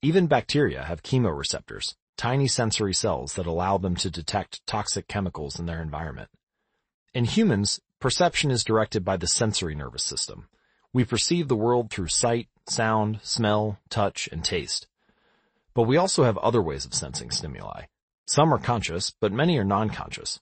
Even 0.00 0.26
bacteria 0.26 0.84
have 0.84 1.02
chemoreceptors, 1.02 1.96
tiny 2.16 2.48
sensory 2.48 2.94
cells 2.94 3.34
that 3.34 3.44
allow 3.44 3.76
them 3.76 3.94
to 3.96 4.10
detect 4.10 4.66
toxic 4.66 5.06
chemicals 5.06 5.58
in 5.58 5.66
their 5.66 5.82
environment. 5.82 6.30
In 7.12 7.26
humans, 7.26 7.78
perception 8.00 8.50
is 8.50 8.64
directed 8.64 9.04
by 9.04 9.18
the 9.18 9.26
sensory 9.26 9.74
nervous 9.74 10.02
system. 10.02 10.48
We 10.94 11.04
perceive 11.04 11.48
the 11.48 11.56
world 11.56 11.90
through 11.90 12.08
sight, 12.08 12.48
sound, 12.66 13.20
smell, 13.22 13.80
touch, 13.90 14.30
and 14.32 14.42
taste. 14.42 14.86
But 15.74 15.82
we 15.82 15.98
also 15.98 16.24
have 16.24 16.38
other 16.38 16.62
ways 16.62 16.86
of 16.86 16.94
sensing 16.94 17.30
stimuli. 17.30 17.82
Some 18.28 18.52
are 18.52 18.58
conscious, 18.58 19.10
but 19.22 19.32
many 19.32 19.56
are 19.56 19.64
non-conscious. 19.64 20.38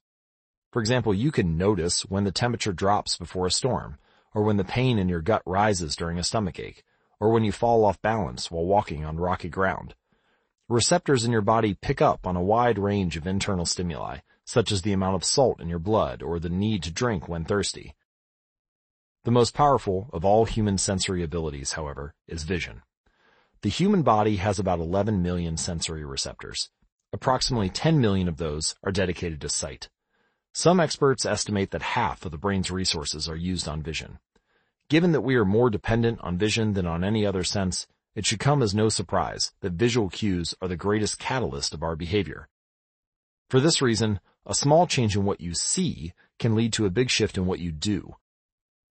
For 0.73 0.81
example, 0.81 1.15
you 1.15 1.31
can 1.31 1.57
notice 1.57 2.01
when 2.05 2.25
the 2.25 2.33
temperature 2.33 2.73
drops 2.73 3.17
before 3.17 3.47
a 3.47 3.51
storm, 3.53 3.99
or 4.35 4.43
when 4.43 4.57
the 4.57 4.65
pain 4.65 4.99
in 4.99 5.09
your 5.09 5.21
gut 5.21 5.41
rises 5.47 5.95
during 5.95 6.19
a 6.19 6.25
stomach 6.25 6.59
ache, 6.59 6.83
or 7.21 7.31
when 7.31 7.45
you 7.45 7.53
fall 7.53 7.85
off 7.85 8.03
balance 8.03 8.51
while 8.51 8.65
walking 8.65 9.05
on 9.05 9.19
rocky 9.19 9.49
ground. 9.49 9.95
Receptors 10.69 11.25
in 11.25 11.31
your 11.31 11.43
body 11.43 11.75
pick 11.75 12.03
up 12.03 12.27
on 12.27 12.35
a 12.35 12.43
wide 12.43 12.77
range 12.77 13.17
of 13.17 13.25
internal 13.25 13.65
stimuli, 13.65 14.19
such 14.45 14.73
as 14.73 14.83
the 14.83 14.93
amount 14.93 15.15
of 15.15 15.25
salt 15.25 15.61
in 15.61 15.69
your 15.69 15.79
blood 15.79 16.25
or 16.25 16.41
the 16.41 16.49
need 16.49 16.83
to 16.83 16.91
drink 16.91 17.29
when 17.29 17.45
thirsty. 17.45 17.95
The 19.23 19.31
most 19.31 19.55
powerful 19.55 20.11
of 20.13 20.25
all 20.25 20.45
human 20.45 20.79
sensory 20.79 21.23
abilities, 21.23 21.75
however, 21.75 22.15
is 22.27 22.43
vision. 22.43 22.83
The 23.63 23.69
human 23.69 24.03
body 24.03 24.37
has 24.39 24.59
about 24.59 24.81
11 24.81 25.23
million 25.23 25.57
sensory 25.57 26.05
receptors. 26.05 26.69
Approximately 27.12 27.69
10 27.69 28.01
million 28.01 28.28
of 28.28 28.37
those 28.37 28.74
are 28.83 28.93
dedicated 28.93 29.41
to 29.41 29.49
sight. 29.49 29.89
Some 30.53 30.81
experts 30.81 31.27
estimate 31.27 31.70
that 31.70 31.83
half 31.83 32.24
of 32.24 32.33
the 32.33 32.39
brain's 32.39 32.70
resources 32.70 33.28
are 33.28 33.37
used 33.37 33.69
on 33.69 33.83
vision. 33.83 34.19
Given 34.89 35.12
that 35.12 35.20
we 35.20 35.35
are 35.35 35.45
more 35.45 35.69
dependent 35.69 36.20
on 36.23 36.39
vision 36.39 36.73
than 36.73 36.87
on 36.87 37.05
any 37.05 37.27
other 37.27 37.45
sense, 37.45 37.87
it 38.15 38.24
should 38.24 38.41
come 38.41 38.62
as 38.62 38.74
no 38.74 38.89
surprise 38.89 39.53
that 39.61 39.73
visual 39.73 40.09
cues 40.09 40.55
are 40.62 40.69
the 40.69 40.77
greatest 40.77 41.19
catalyst 41.19 41.74
of 41.74 41.83
our 41.83 41.97
behavior. 41.97 42.49
For 43.51 43.61
this 43.61 43.83
reason, 43.83 44.20
a 44.47 44.55
small 44.55 44.87
change 44.87 45.16
in 45.16 45.24
what 45.24 45.41
you 45.41 45.55
see 45.55 46.15
can 46.39 46.55
lead 46.55 46.73
to 46.74 46.87
a 46.87 46.91
big 46.91 47.11
shift 47.11 47.37
in 47.37 47.47
what 47.47 47.59
you 47.59 47.73
do. 47.73 48.16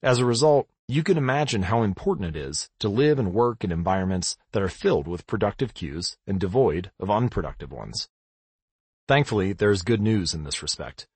As 0.04 0.20
a 0.20 0.26
result, 0.26 0.68
you 0.88 1.02
can 1.04 1.18
imagine 1.18 1.64
how 1.64 1.82
important 1.82 2.36
it 2.36 2.40
is 2.40 2.70
to 2.80 2.90
live 2.90 3.18
and 3.18 3.34
work 3.34 3.64
in 3.64 3.72
environments 3.72 4.38
that 4.52 4.62
are 4.62 4.70
filled 4.70 5.08
with 5.08 5.26
productive 5.26 5.74
cues 5.74 6.16
and 6.28 6.40
devoid 6.40 6.92
of 7.00 7.10
unproductive 7.10 7.72
ones. 7.72 8.08
Thankfully, 9.08 9.54
there 9.54 9.72
is 9.72 9.82
good 9.82 10.02
news 10.02 10.34
in 10.36 10.44
this 10.44 10.62
respect. 10.62 11.08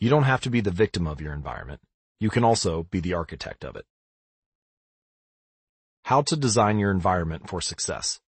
You 0.00 0.08
don't 0.08 0.22
have 0.22 0.40
to 0.42 0.50
be 0.50 0.60
the 0.60 0.70
victim 0.70 1.06
of 1.06 1.20
your 1.20 1.34
environment. 1.34 1.80
You 2.20 2.30
can 2.30 2.42
also 2.42 2.84
be 2.84 3.00
the 3.00 3.14
architect 3.14 3.64
of 3.64 3.76
it. 3.76 3.84
How 6.04 6.22
to 6.22 6.36
design 6.36 6.78
your 6.78 6.90
environment 6.90 7.50
for 7.50 7.60
success. 7.60 8.20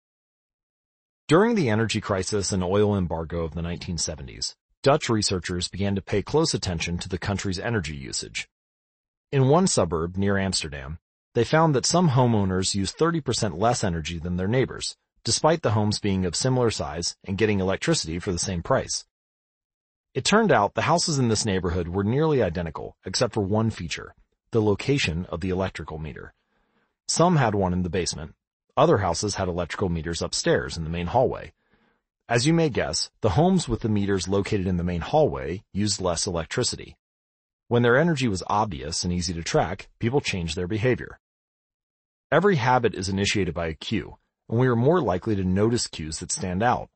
During 1.29 1.55
the 1.55 1.69
energy 1.69 2.01
crisis 2.01 2.51
and 2.51 2.63
oil 2.63 2.97
embargo 2.97 3.45
of 3.45 3.53
the 3.53 3.61
1970s, 3.61 4.55
Dutch 4.83 5.09
researchers 5.09 5.69
began 5.69 5.95
to 5.95 6.01
pay 6.01 6.21
close 6.21 6.53
attention 6.53 6.97
to 6.97 7.07
the 7.07 7.17
country's 7.17 7.59
energy 7.59 7.95
usage. 7.95 8.49
In 9.31 9.47
one 9.47 9.67
suburb 9.67 10.17
near 10.17 10.39
Amsterdam, 10.39 10.97
they 11.35 11.43
found 11.43 11.75
that 11.75 11.85
some 11.85 12.09
homeowners 12.09 12.73
use 12.73 12.91
30% 12.91 13.59
less 13.59 13.83
energy 13.83 14.17
than 14.17 14.37
their 14.37 14.47
neighbors, 14.47 14.97
despite 15.23 15.61
the 15.61 15.73
homes 15.73 15.99
being 15.99 16.25
of 16.25 16.35
similar 16.35 16.71
size 16.71 17.15
and 17.23 17.37
getting 17.37 17.59
electricity 17.59 18.17
for 18.17 18.31
the 18.31 18.39
same 18.39 18.63
price. 18.63 19.05
It 20.15 20.25
turned 20.25 20.51
out 20.51 20.73
the 20.73 20.89
houses 20.89 21.19
in 21.19 21.27
this 21.27 21.45
neighborhood 21.45 21.89
were 21.89 22.03
nearly 22.03 22.41
identical, 22.41 22.97
except 23.05 23.35
for 23.35 23.41
one 23.41 23.69
feature, 23.69 24.15
the 24.49 24.63
location 24.63 25.27
of 25.27 25.41
the 25.41 25.51
electrical 25.51 25.99
meter. 25.99 26.33
Some 27.07 27.35
had 27.35 27.53
one 27.53 27.71
in 27.71 27.83
the 27.83 27.89
basement. 27.89 28.33
Other 28.75 28.97
houses 28.97 29.35
had 29.35 29.47
electrical 29.47 29.89
meters 29.89 30.23
upstairs 30.23 30.75
in 30.75 30.85
the 30.85 30.89
main 30.89 31.05
hallway. 31.05 31.53
As 32.27 32.47
you 32.47 32.53
may 32.55 32.69
guess, 32.69 33.11
the 33.21 33.31
homes 33.31 33.69
with 33.69 33.81
the 33.81 33.89
meters 33.89 34.27
located 34.27 34.65
in 34.65 34.77
the 34.77 34.83
main 34.83 35.01
hallway 35.01 35.61
used 35.71 36.01
less 36.01 36.25
electricity. 36.25 36.95
When 37.69 37.83
their 37.83 37.97
energy 37.97 38.27
was 38.27 38.41
obvious 38.47 39.03
and 39.03 39.13
easy 39.13 39.31
to 39.35 39.43
track, 39.43 39.89
people 39.99 40.21
changed 40.21 40.55
their 40.55 40.65
behavior. 40.67 41.19
Every 42.31 42.55
habit 42.55 42.95
is 42.95 43.09
initiated 43.09 43.53
by 43.53 43.67
a 43.67 43.75
cue, 43.75 44.17
and 44.49 44.59
we 44.59 44.67
are 44.67 44.75
more 44.75 44.99
likely 44.99 45.35
to 45.35 45.43
notice 45.43 45.85
cues 45.85 46.17
that 46.17 46.31
stand 46.31 46.63
out. 46.63 46.89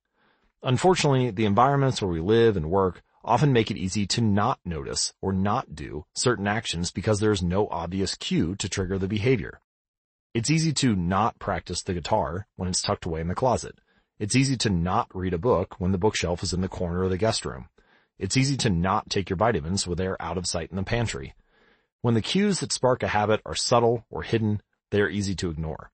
Unfortunately, 0.63 1.29
the 1.29 1.45
environments 1.45 2.01
where 2.01 2.09
we 2.09 2.19
live 2.19 2.57
and 2.57 2.71
work 2.71 3.03
often 3.23 3.53
make 3.53 3.69
it 3.69 3.77
easy 3.77 4.07
to 4.07 4.21
not 4.21 4.59
notice 4.65 5.13
or 5.21 5.31
not 5.31 5.75
do 5.75 6.05
certain 6.15 6.47
actions 6.47 6.89
because 6.89 7.19
there 7.19 7.31
is 7.31 7.43
no 7.43 7.67
obvious 7.67 8.15
cue 8.15 8.55
to 8.55 8.67
trigger 8.67 8.97
the 8.97 9.07
behavior. 9.07 9.61
It's 10.33 10.49
easy 10.49 10.73
to 10.73 10.95
not 10.95 11.37
practice 11.37 11.83
the 11.83 11.93
guitar 11.93 12.47
when 12.55 12.67
it's 12.67 12.81
tucked 12.81 13.05
away 13.05 13.21
in 13.21 13.27
the 13.27 13.35
closet. 13.35 13.77
It's 14.17 14.35
easy 14.35 14.57
to 14.57 14.71
not 14.71 15.15
read 15.15 15.35
a 15.35 15.37
book 15.37 15.79
when 15.79 15.91
the 15.91 15.99
bookshelf 15.99 16.41
is 16.41 16.51
in 16.51 16.61
the 16.61 16.67
corner 16.67 17.03
of 17.03 17.11
the 17.11 17.17
guest 17.19 17.45
room. 17.45 17.67
It's 18.23 18.37
easy 18.37 18.55
to 18.55 18.69
not 18.69 19.09
take 19.09 19.29
your 19.29 19.35
vitamins 19.35 19.85
when 19.85 19.97
they're 19.97 20.21
out 20.21 20.37
of 20.37 20.47
sight 20.47 20.69
in 20.69 20.77
the 20.77 20.83
pantry. 20.83 21.35
When 22.03 22.13
the 22.13 22.21
cues 22.21 22.61
that 22.61 22.71
spark 22.71 23.03
a 23.03 23.09
habit 23.09 23.41
are 23.45 23.53
subtle 23.53 24.05
or 24.09 24.23
hidden, 24.23 24.61
they 24.91 25.01
are 25.01 25.09
easy 25.09 25.35
to 25.35 25.49
ignore. 25.49 25.91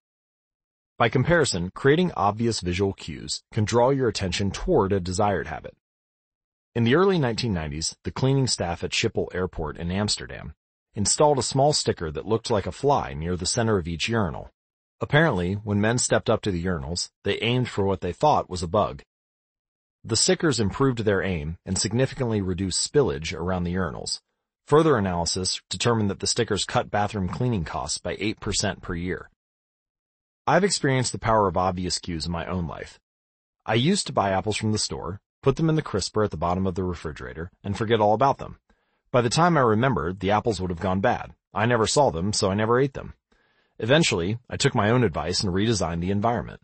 By 0.99 1.09
comparison, 1.09 1.71
creating 1.73 2.11
obvious 2.15 2.59
visual 2.59 2.93
cues 2.93 3.41
can 3.51 3.65
draw 3.65 3.89
your 3.89 4.07
attention 4.07 4.51
toward 4.51 4.93
a 4.93 4.99
desired 4.99 5.47
habit. 5.47 5.75
In 6.75 6.83
the 6.83 6.93
early 6.93 7.17
1990s, 7.17 7.95
the 8.03 8.11
cleaning 8.11 8.45
staff 8.45 8.83
at 8.83 8.91
Schiphol 8.91 9.33
Airport 9.33 9.77
in 9.77 9.89
Amsterdam 9.89 10.53
installed 10.93 11.39
a 11.39 11.41
small 11.41 11.73
sticker 11.73 12.11
that 12.11 12.27
looked 12.27 12.51
like 12.51 12.67
a 12.67 12.71
fly 12.71 13.15
near 13.15 13.35
the 13.35 13.47
center 13.47 13.79
of 13.79 13.87
each 13.87 14.07
urinal. 14.07 14.51
Apparently, 15.01 15.55
when 15.55 15.81
men 15.81 15.97
stepped 15.97 16.29
up 16.29 16.43
to 16.43 16.51
the 16.51 16.63
urinals, 16.63 17.09
they 17.23 17.39
aimed 17.39 17.69
for 17.69 17.85
what 17.85 18.01
they 18.01 18.13
thought 18.13 18.51
was 18.51 18.61
a 18.61 18.67
bug. 18.67 19.01
The 20.03 20.15
stickers 20.15 20.59
improved 20.59 20.99
their 20.99 21.21
aim 21.21 21.57
and 21.65 21.77
significantly 21.77 22.41
reduced 22.41 22.89
spillage 22.89 23.33
around 23.33 23.65
the 23.65 23.75
urinals. 23.75 24.21
Further 24.65 24.97
analysis 24.97 25.61
determined 25.69 26.09
that 26.09 26.19
the 26.19 26.27
stickers 26.27 26.63
cut 26.63 26.89
bathroom 26.89 27.27
cleaning 27.27 27.65
costs 27.65 27.97
by 27.97 28.15
8% 28.15 28.81
per 28.81 28.95
year. 28.95 29.29
I've 30.47 30.63
experienced 30.63 31.11
the 31.11 31.19
power 31.19 31.47
of 31.47 31.57
obvious 31.57 31.99
cues 31.99 32.25
in 32.25 32.31
my 32.31 32.45
own 32.45 32.65
life. 32.65 32.99
I 33.65 33.73
used 33.73 34.07
to 34.07 34.13
buy 34.13 34.31
apples 34.31 34.57
from 34.57 34.71
the 34.71 34.77
store, 34.77 35.19
put 35.43 35.57
them 35.57 35.69
in 35.69 35.75
the 35.75 35.81
crisper 35.81 36.23
at 36.23 36.31
the 36.31 36.37
bottom 36.37 36.65
of 36.65 36.75
the 36.75 36.83
refrigerator, 36.83 37.51
and 37.63 37.77
forget 37.77 37.99
all 37.99 38.13
about 38.13 38.37
them. 38.37 38.57
By 39.11 39.21
the 39.21 39.29
time 39.29 39.57
I 39.57 39.61
remembered, 39.61 40.21
the 40.21 40.31
apples 40.31 40.61
would 40.61 40.69
have 40.69 40.79
gone 40.79 41.01
bad. 41.01 41.33
I 41.53 41.65
never 41.65 41.87
saw 41.87 42.09
them, 42.09 42.31
so 42.31 42.49
I 42.49 42.55
never 42.55 42.79
ate 42.79 42.93
them. 42.93 43.15
Eventually, 43.79 44.39
I 44.49 44.55
took 44.55 44.73
my 44.73 44.89
own 44.89 45.03
advice 45.03 45.43
and 45.43 45.53
redesigned 45.53 46.01
the 46.01 46.11
environment. 46.11 46.61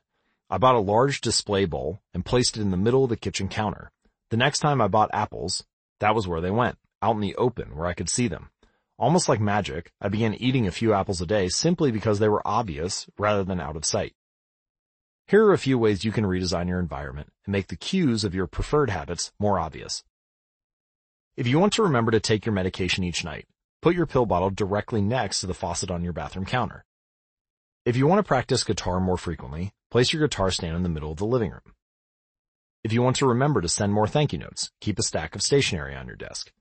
I 0.49 0.57
bought 0.59 0.75
a 0.75 0.79
large 0.79 1.21
display 1.21 1.65
bowl 1.65 2.01
and 2.13 2.25
placed 2.25 2.55
it 2.55 2.61
in 2.61 2.71
the 2.71 2.77
middle 2.77 3.03
of 3.03 3.09
the 3.09 3.17
kitchen 3.17 3.47
counter. 3.47 3.91
The 4.29 4.37
next 4.37 4.59
time 4.59 4.79
I 4.79 4.87
bought 4.87 5.09
apples, 5.13 5.65
that 5.99 6.13
was 6.13 6.27
where 6.27 6.41
they 6.41 6.51
went, 6.51 6.77
out 7.01 7.15
in 7.15 7.21
the 7.21 7.35
open 7.35 7.75
where 7.75 7.87
I 7.87 7.93
could 7.93 8.09
see 8.09 8.27
them. 8.27 8.49
Almost 8.97 9.27
like 9.27 9.39
magic, 9.39 9.91
I 9.99 10.07
began 10.07 10.35
eating 10.35 10.67
a 10.67 10.71
few 10.71 10.93
apples 10.93 11.19
a 11.19 11.25
day 11.25 11.49
simply 11.49 11.91
because 11.91 12.19
they 12.19 12.29
were 12.29 12.47
obvious 12.47 13.07
rather 13.17 13.43
than 13.43 13.59
out 13.59 13.75
of 13.75 13.85
sight. 13.85 14.13
Here 15.27 15.43
are 15.45 15.53
a 15.53 15.57
few 15.57 15.79
ways 15.79 16.05
you 16.05 16.11
can 16.11 16.25
redesign 16.25 16.67
your 16.67 16.79
environment 16.79 17.33
and 17.45 17.51
make 17.51 17.67
the 17.67 17.75
cues 17.75 18.23
of 18.23 18.35
your 18.35 18.45
preferred 18.45 18.91
habits 18.91 19.31
more 19.39 19.57
obvious. 19.59 20.03
If 21.35 21.47
you 21.47 21.59
want 21.59 21.73
to 21.73 21.83
remember 21.83 22.11
to 22.11 22.19
take 22.19 22.45
your 22.45 22.53
medication 22.53 23.03
each 23.03 23.25
night, 23.25 23.47
put 23.81 23.95
your 23.95 24.05
pill 24.05 24.25
bottle 24.25 24.51
directly 24.51 25.01
next 25.01 25.41
to 25.41 25.47
the 25.47 25.53
faucet 25.53 25.91
on 25.91 26.03
your 26.03 26.13
bathroom 26.13 26.45
counter. 26.45 26.85
If 27.83 27.97
you 27.97 28.07
want 28.07 28.19
to 28.19 28.27
practice 28.27 28.63
guitar 28.63 28.99
more 28.99 29.17
frequently, 29.17 29.73
place 29.91 30.13
your 30.13 30.27
guitar 30.27 30.51
stand 30.51 30.75
in 30.75 30.83
the 30.83 30.89
middle 30.89 31.11
of 31.11 31.17
the 31.17 31.25
living 31.25 31.51
room. 31.51 31.73
If 32.83 32.93
you 32.93 33.01
want 33.01 33.15
to 33.17 33.27
remember 33.27 33.61
to 33.61 33.69
send 33.69 33.93
more 33.93 34.07
thank 34.07 34.31
you 34.31 34.39
notes, 34.39 34.71
keep 34.79 34.99
a 34.99 35.03
stack 35.03 35.35
of 35.35 35.41
stationery 35.41 35.95
on 35.95 36.07
your 36.07 36.15
desk. 36.15 36.51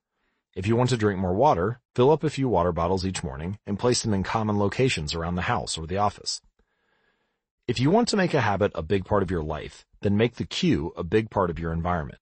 If 0.55 0.67
you 0.67 0.77
want 0.77 0.91
to 0.91 0.97
drink 0.97 1.21
more 1.21 1.35
water, 1.35 1.81
fill 1.95 2.11
up 2.11 2.25
a 2.25 2.31
few 2.31 2.49
water 2.49 2.73
bottles 2.73 3.05
each 3.05 3.25
morning 3.25 3.59
and 3.67 3.79
place 3.79 4.03
them 4.03 4.15
in 4.15 4.23
common 4.23 4.59
locations 4.59 5.15
around 5.15 5.35
the 5.35 5.43
house 5.43 5.77
or 5.77 5.87
the 5.87 5.99
office. 5.99 6.41
If 7.67 7.81
you 7.81 7.91
want 7.91 8.09
to 8.09 8.17
make 8.17 8.35
a 8.35 8.41
habit 8.41 8.73
a 8.75 8.83
big 8.83 9.05
part 9.05 9.23
of 9.23 9.31
your 9.31 9.43
life, 9.43 9.85
then 10.01 10.17
make 10.17 10.37
the 10.37 10.47
cue 10.47 10.93
a 10.97 11.03
big 11.03 11.29
part 11.29 11.51
of 11.51 11.59
your 11.59 11.73
environment. 11.73 12.21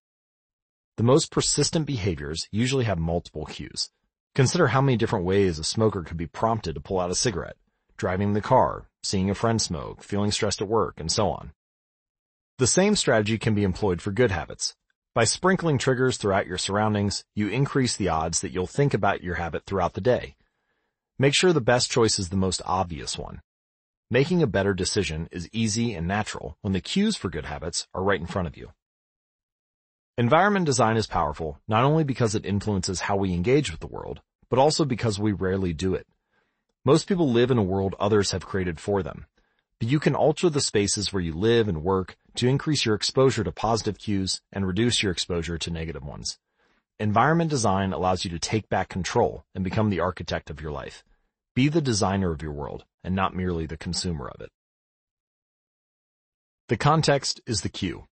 The 0.97 1.03
most 1.03 1.31
persistent 1.31 1.85
behaviors 1.85 2.47
usually 2.51 2.85
have 2.85 2.99
multiple 2.99 3.45
cues. 3.45 3.89
Consider 4.35 4.67
how 4.67 4.81
many 4.81 4.97
different 4.97 5.25
ways 5.25 5.59
a 5.59 5.63
smoker 5.63 6.01
could 6.01 6.17
be 6.17 6.27
prompted 6.27 6.75
to 6.75 6.81
pull 6.81 6.99
out 6.99 7.11
a 7.11 7.15
cigarette 7.15 7.57
driving 8.03 8.33
the 8.33 8.41
car, 8.41 8.89
seeing 9.01 9.29
a 9.29 9.33
friend 9.33 9.61
smoke, 9.61 10.03
feeling 10.03 10.29
stressed 10.29 10.61
at 10.61 10.67
work, 10.67 10.99
and 10.99 11.09
so 11.09 11.29
on. 11.29 11.53
The 12.57 12.67
same 12.67 12.97
strategy 12.97 13.37
can 13.37 13.55
be 13.55 13.63
employed 13.63 14.01
for 14.01 14.11
good 14.11 14.29
habits. 14.29 14.75
By 15.15 15.23
sprinkling 15.23 15.77
triggers 15.77 16.17
throughout 16.17 16.45
your 16.45 16.57
surroundings, 16.57 17.23
you 17.33 17.47
increase 17.47 17.95
the 17.95 18.09
odds 18.09 18.41
that 18.41 18.51
you'll 18.51 18.67
think 18.67 18.93
about 18.93 19.23
your 19.23 19.35
habit 19.35 19.63
throughout 19.65 19.93
the 19.93 20.01
day. 20.01 20.35
Make 21.17 21.33
sure 21.33 21.53
the 21.53 21.61
best 21.61 21.89
choice 21.89 22.19
is 22.19 22.27
the 22.27 22.35
most 22.35 22.61
obvious 22.65 23.17
one. 23.17 23.39
Making 24.11 24.43
a 24.43 24.47
better 24.47 24.73
decision 24.73 25.29
is 25.31 25.47
easy 25.53 25.93
and 25.93 26.05
natural 26.05 26.57
when 26.59 26.73
the 26.73 26.81
cues 26.81 27.15
for 27.15 27.29
good 27.29 27.45
habits 27.45 27.87
are 27.93 28.03
right 28.03 28.19
in 28.19 28.27
front 28.27 28.49
of 28.49 28.57
you. 28.57 28.73
Environment 30.17 30.65
design 30.65 30.97
is 30.97 31.07
powerful 31.07 31.57
not 31.69 31.85
only 31.85 32.03
because 32.03 32.35
it 32.35 32.45
influences 32.45 32.99
how 32.99 33.15
we 33.15 33.33
engage 33.33 33.71
with 33.71 33.79
the 33.79 33.87
world, 33.87 34.19
but 34.49 34.59
also 34.59 34.83
because 34.83 35.17
we 35.17 35.31
rarely 35.31 35.71
do 35.71 35.95
it. 35.95 36.05
Most 36.85 37.07
people 37.07 37.31
live 37.31 37.49
in 37.49 37.57
a 37.57 37.63
world 37.63 37.95
others 37.97 38.31
have 38.31 38.45
created 38.45 38.77
for 38.77 39.01
them. 39.01 39.25
But 39.79 39.87
you 39.87 40.01
can 40.01 40.15
alter 40.15 40.49
the 40.49 40.59
spaces 40.59 41.13
where 41.13 41.23
you 41.23 41.33
live 41.33 41.69
and 41.69 41.81
work 41.81 42.17
to 42.35 42.47
increase 42.47 42.85
your 42.85 42.93
exposure 42.93 43.43
to 43.43 43.53
positive 43.53 43.97
cues 43.97 44.41
and 44.51 44.67
reduce 44.67 45.01
your 45.01 45.11
exposure 45.11 45.57
to 45.57 45.71
negative 45.71 46.03
ones. 46.03 46.39
Environment 46.99 47.49
design 47.49 47.93
allows 47.93 48.25
you 48.25 48.31
to 48.31 48.39
take 48.39 48.67
back 48.67 48.89
control 48.89 49.45
and 49.55 49.63
become 49.63 49.89
the 49.89 50.01
architect 50.01 50.49
of 50.49 50.59
your 50.59 50.71
life. 50.71 51.05
Be 51.55 51.69
the 51.69 51.81
designer 51.81 52.31
of 52.31 52.41
your 52.41 52.51
world 52.51 52.83
and 53.01 53.15
not 53.15 53.35
merely 53.35 53.65
the 53.65 53.77
consumer 53.77 54.27
of 54.27 54.41
it. 54.41 54.49
The 56.67 56.77
context 56.77 57.39
is 57.47 57.61
the 57.61 57.69
cue. 57.69 58.07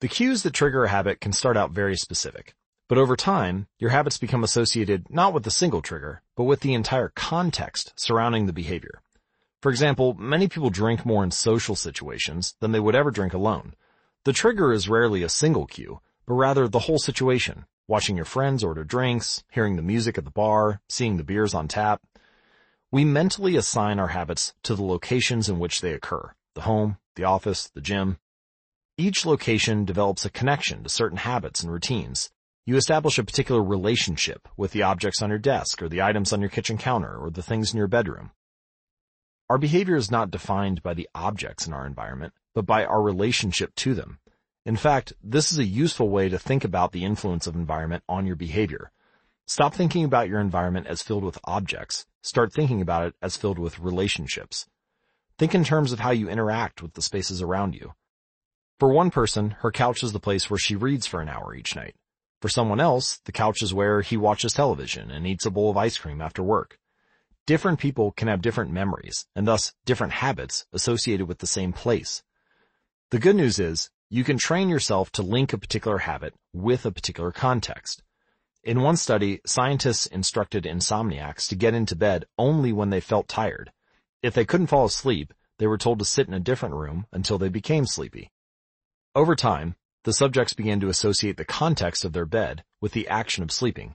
The 0.00 0.08
cues 0.08 0.42
that 0.42 0.52
trigger 0.52 0.84
a 0.84 0.88
habit 0.88 1.20
can 1.20 1.32
start 1.32 1.56
out 1.56 1.70
very 1.70 1.96
specific. 1.96 2.54
But 2.88 2.98
over 2.98 3.16
time, 3.16 3.66
your 3.78 3.90
habits 3.90 4.16
become 4.16 4.42
associated 4.42 5.10
not 5.10 5.34
with 5.34 5.46
a 5.46 5.50
single 5.50 5.82
trigger, 5.82 6.22
but 6.36 6.44
with 6.44 6.60
the 6.60 6.72
entire 6.72 7.10
context 7.10 7.92
surrounding 7.96 8.46
the 8.46 8.52
behavior. 8.52 9.02
For 9.60 9.70
example, 9.70 10.14
many 10.14 10.48
people 10.48 10.70
drink 10.70 11.04
more 11.04 11.22
in 11.22 11.30
social 11.30 11.74
situations 11.74 12.54
than 12.60 12.72
they 12.72 12.80
would 12.80 12.94
ever 12.94 13.10
drink 13.10 13.34
alone. 13.34 13.74
The 14.24 14.32
trigger 14.32 14.72
is 14.72 14.88
rarely 14.88 15.22
a 15.22 15.28
single 15.28 15.66
cue, 15.66 16.00
but 16.26 16.34
rather 16.34 16.66
the 16.66 16.80
whole 16.80 16.98
situation. 16.98 17.66
Watching 17.86 18.16
your 18.16 18.24
friends 18.24 18.64
order 18.64 18.84
drinks, 18.84 19.44
hearing 19.50 19.76
the 19.76 19.82
music 19.82 20.16
at 20.16 20.24
the 20.24 20.30
bar, 20.30 20.80
seeing 20.88 21.16
the 21.16 21.24
beers 21.24 21.54
on 21.54 21.68
tap. 21.68 22.02
We 22.90 23.04
mentally 23.04 23.56
assign 23.56 23.98
our 23.98 24.08
habits 24.08 24.54
to 24.62 24.74
the 24.74 24.84
locations 24.84 25.48
in 25.48 25.58
which 25.58 25.82
they 25.82 25.92
occur. 25.92 26.32
The 26.54 26.62
home, 26.62 26.96
the 27.16 27.24
office, 27.24 27.68
the 27.68 27.80
gym. 27.82 28.18
Each 28.96 29.26
location 29.26 29.84
develops 29.84 30.24
a 30.24 30.30
connection 30.30 30.82
to 30.82 30.88
certain 30.88 31.18
habits 31.18 31.62
and 31.62 31.70
routines. 31.70 32.30
You 32.68 32.76
establish 32.76 33.18
a 33.18 33.24
particular 33.24 33.62
relationship 33.62 34.46
with 34.58 34.72
the 34.72 34.82
objects 34.82 35.22
on 35.22 35.30
your 35.30 35.38
desk 35.38 35.80
or 35.80 35.88
the 35.88 36.02
items 36.02 36.34
on 36.34 36.40
your 36.42 36.50
kitchen 36.50 36.76
counter 36.76 37.16
or 37.16 37.30
the 37.30 37.42
things 37.42 37.72
in 37.72 37.78
your 37.78 37.88
bedroom. 37.88 38.32
Our 39.48 39.56
behavior 39.56 39.96
is 39.96 40.10
not 40.10 40.30
defined 40.30 40.82
by 40.82 40.92
the 40.92 41.08
objects 41.14 41.66
in 41.66 41.72
our 41.72 41.86
environment, 41.86 42.34
but 42.54 42.66
by 42.66 42.84
our 42.84 43.00
relationship 43.00 43.74
to 43.76 43.94
them. 43.94 44.18
In 44.66 44.76
fact, 44.76 45.14
this 45.24 45.50
is 45.50 45.56
a 45.56 45.64
useful 45.64 46.10
way 46.10 46.28
to 46.28 46.38
think 46.38 46.62
about 46.62 46.92
the 46.92 47.06
influence 47.06 47.46
of 47.46 47.54
environment 47.54 48.04
on 48.06 48.26
your 48.26 48.36
behavior. 48.36 48.90
Stop 49.46 49.72
thinking 49.72 50.04
about 50.04 50.28
your 50.28 50.38
environment 50.38 50.88
as 50.88 51.00
filled 51.00 51.24
with 51.24 51.38
objects. 51.44 52.04
Start 52.20 52.52
thinking 52.52 52.82
about 52.82 53.06
it 53.06 53.14
as 53.22 53.38
filled 53.38 53.58
with 53.58 53.78
relationships. 53.78 54.66
Think 55.38 55.54
in 55.54 55.64
terms 55.64 55.90
of 55.90 56.00
how 56.00 56.10
you 56.10 56.28
interact 56.28 56.82
with 56.82 56.92
the 56.92 57.00
spaces 57.00 57.40
around 57.40 57.74
you. 57.74 57.94
For 58.78 58.92
one 58.92 59.10
person, 59.10 59.52
her 59.60 59.72
couch 59.72 60.02
is 60.02 60.12
the 60.12 60.20
place 60.20 60.50
where 60.50 60.58
she 60.58 60.76
reads 60.76 61.06
for 61.06 61.22
an 61.22 61.30
hour 61.30 61.54
each 61.54 61.74
night. 61.74 61.94
For 62.40 62.48
someone 62.48 62.80
else, 62.80 63.18
the 63.24 63.32
couch 63.32 63.62
is 63.62 63.74
where 63.74 64.00
he 64.00 64.16
watches 64.16 64.52
television 64.52 65.10
and 65.10 65.26
eats 65.26 65.46
a 65.46 65.50
bowl 65.50 65.70
of 65.70 65.76
ice 65.76 65.98
cream 65.98 66.20
after 66.20 66.42
work. 66.42 66.78
Different 67.46 67.80
people 67.80 68.12
can 68.12 68.28
have 68.28 68.42
different 68.42 68.70
memories 68.70 69.26
and 69.34 69.48
thus 69.48 69.72
different 69.84 70.12
habits 70.12 70.66
associated 70.72 71.26
with 71.26 71.38
the 71.38 71.46
same 71.46 71.72
place. 71.72 72.22
The 73.10 73.18
good 73.18 73.36
news 73.36 73.58
is 73.58 73.90
you 74.10 74.22
can 74.22 74.38
train 74.38 74.68
yourself 74.68 75.10
to 75.12 75.22
link 75.22 75.52
a 75.52 75.58
particular 75.58 75.98
habit 75.98 76.34
with 76.52 76.86
a 76.86 76.92
particular 76.92 77.32
context. 77.32 78.02
In 78.62 78.82
one 78.82 78.96
study, 78.96 79.40
scientists 79.46 80.06
instructed 80.06 80.64
insomniacs 80.64 81.48
to 81.48 81.56
get 81.56 81.74
into 81.74 81.96
bed 81.96 82.26
only 82.38 82.72
when 82.72 82.90
they 82.90 83.00
felt 83.00 83.28
tired. 83.28 83.72
If 84.22 84.34
they 84.34 84.44
couldn't 84.44 84.66
fall 84.66 84.84
asleep, 84.84 85.32
they 85.58 85.66
were 85.66 85.78
told 85.78 85.98
to 85.98 86.04
sit 86.04 86.28
in 86.28 86.34
a 86.34 86.40
different 86.40 86.74
room 86.74 87.06
until 87.12 87.38
they 87.38 87.48
became 87.48 87.86
sleepy. 87.86 88.30
Over 89.14 89.34
time, 89.34 89.74
the 90.08 90.14
subjects 90.14 90.54
began 90.54 90.80
to 90.80 90.88
associate 90.88 91.36
the 91.36 91.44
context 91.44 92.02
of 92.02 92.14
their 92.14 92.24
bed 92.24 92.64
with 92.80 92.92
the 92.92 93.06
action 93.08 93.42
of 93.42 93.52
sleeping, 93.52 93.94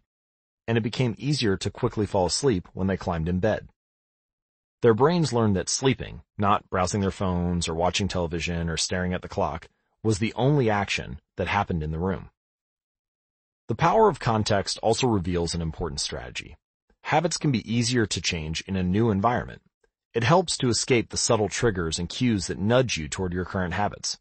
and 0.68 0.78
it 0.78 0.82
became 0.82 1.16
easier 1.18 1.58
to 1.58 1.72
quickly 1.72 2.06
fall 2.06 2.28
asleep 2.28 2.68
when 2.74 2.86
they 2.86 2.96
climbed 2.96 3.28
in 3.28 3.40
bed. 3.40 3.68
Their 4.84 4.94
brains 4.94 5.34
learned 5.34 5.56
that 5.56 5.70
sleeping, 5.70 6.22
not 6.38 6.70
browsing 6.70 7.02
their 7.02 7.10
phones 7.10 7.68
or 7.68 7.74
watching 7.74 8.08
television 8.08 8.70
or 8.70 8.78
staring 8.78 9.12
at 9.12 9.24
the 9.24 9.28
clock, 9.28 9.68
was 10.04 10.20
the 10.20 10.36
only 10.36 10.70
action 10.70 11.20
that 11.38 11.48
happened 11.48 11.82
in 11.82 11.90
the 11.90 11.98
room. 11.98 12.30
The 13.68 13.74
power 13.74 14.08
of 14.08 14.20
context 14.20 14.78
also 14.84 15.08
reveals 15.08 15.56
an 15.56 15.64
important 15.64 16.00
strategy. 16.00 16.58
Habits 17.06 17.38
can 17.38 17.52
be 17.52 17.68
easier 17.68 18.06
to 18.06 18.22
change 18.22 18.64
in 18.68 18.76
a 18.76 18.84
new 18.84 19.10
environment. 19.10 19.64
It 20.14 20.24
helps 20.24 20.58
to 20.58 20.70
escape 20.70 21.10
the 21.10 21.18
subtle 21.18 21.50
triggers 21.50 21.98
and 21.98 22.08
cues 22.08 22.46
that 22.46 22.60
nudge 22.60 22.98
you 22.98 23.10
toward 23.10 23.34
your 23.34 23.46
current 23.46 23.74
habits. 23.74 24.20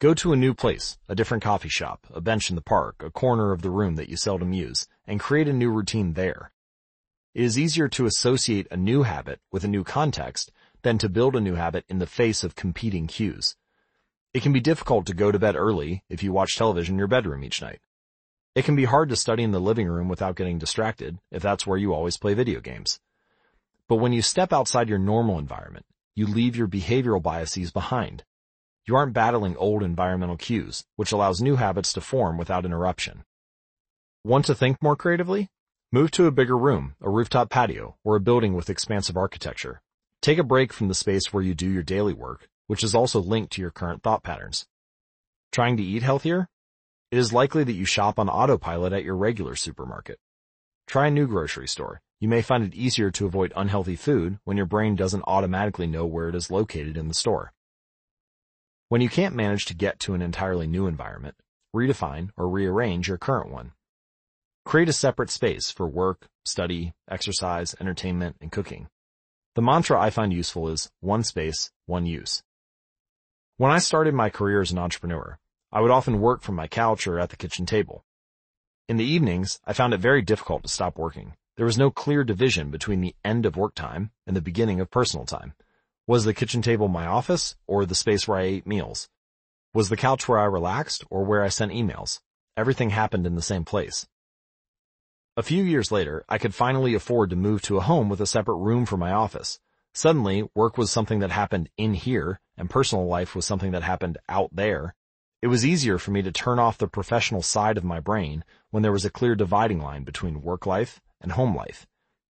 Go 0.00 0.12
to 0.14 0.32
a 0.32 0.36
new 0.36 0.54
place, 0.54 0.98
a 1.08 1.14
different 1.14 1.44
coffee 1.44 1.68
shop, 1.68 2.06
a 2.12 2.20
bench 2.20 2.50
in 2.50 2.56
the 2.56 2.62
park, 2.62 2.96
a 2.98 3.10
corner 3.10 3.52
of 3.52 3.62
the 3.62 3.70
room 3.70 3.94
that 3.94 4.08
you 4.08 4.16
seldom 4.16 4.52
use, 4.52 4.88
and 5.06 5.20
create 5.20 5.46
a 5.46 5.52
new 5.52 5.70
routine 5.70 6.14
there. 6.14 6.50
It 7.32 7.44
is 7.44 7.58
easier 7.58 7.88
to 7.90 8.06
associate 8.06 8.66
a 8.72 8.76
new 8.76 9.04
habit 9.04 9.40
with 9.52 9.62
a 9.62 9.68
new 9.68 9.84
context 9.84 10.50
than 10.82 10.98
to 10.98 11.08
build 11.08 11.36
a 11.36 11.40
new 11.40 11.54
habit 11.54 11.84
in 11.88 12.00
the 12.00 12.08
face 12.08 12.42
of 12.42 12.56
competing 12.56 13.06
cues. 13.06 13.56
It 14.32 14.42
can 14.42 14.52
be 14.52 14.60
difficult 14.60 15.06
to 15.06 15.14
go 15.14 15.30
to 15.30 15.38
bed 15.38 15.54
early 15.54 16.02
if 16.08 16.24
you 16.24 16.32
watch 16.32 16.56
television 16.56 16.96
in 16.96 16.98
your 16.98 17.06
bedroom 17.06 17.44
each 17.44 17.62
night. 17.62 17.80
It 18.56 18.64
can 18.64 18.74
be 18.74 18.84
hard 18.86 19.08
to 19.10 19.16
study 19.16 19.44
in 19.44 19.52
the 19.52 19.60
living 19.60 19.86
room 19.86 20.08
without 20.08 20.34
getting 20.34 20.58
distracted 20.58 21.20
if 21.30 21.40
that's 21.40 21.68
where 21.68 21.78
you 21.78 21.94
always 21.94 22.18
play 22.18 22.34
video 22.34 22.60
games. 22.60 22.98
But 23.88 23.96
when 23.96 24.12
you 24.12 24.22
step 24.22 24.52
outside 24.52 24.88
your 24.88 24.98
normal 24.98 25.38
environment, 25.38 25.86
you 26.16 26.26
leave 26.26 26.56
your 26.56 26.68
behavioral 26.68 27.22
biases 27.22 27.70
behind. 27.70 28.24
You 28.86 28.96
aren't 28.96 29.12
battling 29.12 29.56
old 29.56 29.82
environmental 29.82 30.36
cues, 30.36 30.84
which 30.96 31.12
allows 31.12 31.40
new 31.40 31.56
habits 31.56 31.92
to 31.94 32.00
form 32.00 32.36
without 32.36 32.64
interruption. 32.64 33.24
Want 34.24 34.44
to 34.46 34.54
think 34.54 34.82
more 34.82 34.96
creatively? 34.96 35.48
Move 35.92 36.10
to 36.12 36.26
a 36.26 36.32
bigger 36.32 36.58
room, 36.58 36.94
a 37.00 37.10
rooftop 37.10 37.50
patio, 37.50 37.96
or 38.04 38.16
a 38.16 38.20
building 38.20 38.54
with 38.54 38.70
expansive 38.70 39.16
architecture. 39.16 39.80
Take 40.22 40.38
a 40.38 40.42
break 40.42 40.72
from 40.72 40.88
the 40.88 40.94
space 40.94 41.32
where 41.32 41.42
you 41.42 41.54
do 41.54 41.70
your 41.70 41.82
daily 41.82 42.14
work 42.14 42.48
which 42.66 42.84
is 42.84 42.94
also 42.94 43.20
linked 43.20 43.52
to 43.52 43.60
your 43.60 43.70
current 43.70 44.02
thought 44.02 44.22
patterns. 44.22 44.66
Trying 45.52 45.76
to 45.76 45.82
eat 45.82 46.02
healthier? 46.02 46.48
It 47.10 47.18
is 47.18 47.32
likely 47.32 47.64
that 47.64 47.72
you 47.74 47.84
shop 47.84 48.18
on 48.18 48.28
autopilot 48.28 48.92
at 48.92 49.04
your 49.04 49.16
regular 49.16 49.54
supermarket. 49.54 50.18
Try 50.86 51.06
a 51.06 51.10
new 51.10 51.26
grocery 51.26 51.68
store. 51.68 52.00
You 52.20 52.28
may 52.28 52.42
find 52.42 52.64
it 52.64 52.74
easier 52.74 53.10
to 53.12 53.26
avoid 53.26 53.52
unhealthy 53.54 53.96
food 53.96 54.38
when 54.44 54.56
your 54.56 54.66
brain 54.66 54.96
doesn't 54.96 55.24
automatically 55.26 55.86
know 55.86 56.06
where 56.06 56.28
it 56.28 56.34
is 56.34 56.50
located 56.50 56.96
in 56.96 57.08
the 57.08 57.14
store. 57.14 57.52
When 58.94 59.00
you 59.00 59.08
can't 59.08 59.34
manage 59.34 59.64
to 59.64 59.74
get 59.74 59.98
to 60.00 60.14
an 60.14 60.22
entirely 60.22 60.68
new 60.68 60.86
environment, 60.86 61.34
redefine 61.74 62.30
or 62.36 62.48
rearrange 62.48 63.08
your 63.08 63.18
current 63.18 63.50
one. 63.50 63.72
Create 64.64 64.88
a 64.88 64.92
separate 64.92 65.30
space 65.30 65.68
for 65.68 65.88
work, 65.88 66.28
study, 66.44 66.94
exercise, 67.10 67.74
entertainment, 67.80 68.36
and 68.40 68.52
cooking. 68.52 68.86
The 69.56 69.62
mantra 69.62 70.00
I 70.00 70.10
find 70.10 70.32
useful 70.32 70.68
is 70.68 70.92
one 71.00 71.24
space, 71.24 71.72
one 71.86 72.06
use. 72.06 72.44
When 73.56 73.72
I 73.72 73.80
started 73.80 74.14
my 74.14 74.30
career 74.30 74.60
as 74.60 74.70
an 74.70 74.78
entrepreneur, 74.78 75.40
I 75.72 75.80
would 75.80 75.90
often 75.90 76.20
work 76.20 76.42
from 76.42 76.54
my 76.54 76.68
couch 76.68 77.08
or 77.08 77.18
at 77.18 77.30
the 77.30 77.36
kitchen 77.36 77.66
table. 77.66 78.04
In 78.88 78.96
the 78.96 79.04
evenings, 79.04 79.58
I 79.64 79.72
found 79.72 79.92
it 79.92 79.98
very 79.98 80.22
difficult 80.22 80.62
to 80.62 80.68
stop 80.68 80.98
working. 80.98 81.34
There 81.56 81.66
was 81.66 81.76
no 81.76 81.90
clear 81.90 82.22
division 82.22 82.70
between 82.70 83.00
the 83.00 83.16
end 83.24 83.44
of 83.44 83.56
work 83.56 83.74
time 83.74 84.12
and 84.24 84.36
the 84.36 84.40
beginning 84.40 84.78
of 84.78 84.88
personal 84.88 85.26
time. 85.26 85.54
Was 86.06 86.26
the 86.26 86.34
kitchen 86.34 86.60
table 86.60 86.88
my 86.88 87.06
office 87.06 87.56
or 87.66 87.86
the 87.86 87.94
space 87.94 88.28
where 88.28 88.36
I 88.36 88.42
ate 88.42 88.66
meals? 88.66 89.08
Was 89.72 89.88
the 89.88 89.96
couch 89.96 90.28
where 90.28 90.38
I 90.38 90.44
relaxed 90.44 91.02
or 91.08 91.24
where 91.24 91.42
I 91.42 91.48
sent 91.48 91.72
emails? 91.72 92.20
Everything 92.58 92.90
happened 92.90 93.26
in 93.26 93.36
the 93.36 93.40
same 93.40 93.64
place. 93.64 94.06
A 95.38 95.42
few 95.42 95.64
years 95.64 95.90
later, 95.90 96.22
I 96.28 96.36
could 96.36 96.54
finally 96.54 96.92
afford 96.92 97.30
to 97.30 97.36
move 97.36 97.62
to 97.62 97.78
a 97.78 97.80
home 97.80 98.10
with 98.10 98.20
a 98.20 98.26
separate 98.26 98.58
room 98.58 98.84
for 98.84 98.98
my 98.98 99.12
office. 99.12 99.58
Suddenly, 99.94 100.46
work 100.54 100.76
was 100.76 100.90
something 100.90 101.20
that 101.20 101.30
happened 101.30 101.70
in 101.78 101.94
here, 101.94 102.38
and 102.58 102.68
personal 102.68 103.06
life 103.06 103.34
was 103.34 103.46
something 103.46 103.70
that 103.70 103.82
happened 103.82 104.18
out 104.28 104.50
there. 104.52 104.94
It 105.40 105.46
was 105.46 105.64
easier 105.64 105.96
for 105.96 106.10
me 106.10 106.20
to 106.20 106.32
turn 106.32 106.58
off 106.58 106.76
the 106.76 106.86
professional 106.86 107.40
side 107.40 107.78
of 107.78 107.84
my 107.84 107.98
brain 107.98 108.44
when 108.70 108.82
there 108.82 108.92
was 108.92 109.06
a 109.06 109.10
clear 109.10 109.34
dividing 109.34 109.80
line 109.80 110.04
between 110.04 110.42
work 110.42 110.66
life 110.66 111.00
and 111.22 111.32
home 111.32 111.56
life. 111.56 111.86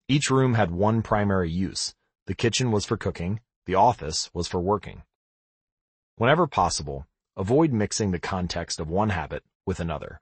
Each 0.07 0.31
room 0.31 0.55
had 0.55 0.71
one 0.71 1.03
primary 1.03 1.51
use. 1.51 1.93
The 2.25 2.33
kitchen 2.33 2.71
was 2.71 2.83
for 2.83 2.97
cooking, 2.97 3.41
the 3.69 3.75
office 3.75 4.31
was 4.33 4.47
for 4.47 4.59
working. 4.59 5.03
Whenever 6.15 6.47
possible, 6.47 7.05
avoid 7.37 7.71
mixing 7.71 8.09
the 8.09 8.17
context 8.17 8.79
of 8.79 8.89
one 8.89 9.09
habit 9.09 9.43
with 9.63 9.79
another. 9.79 10.21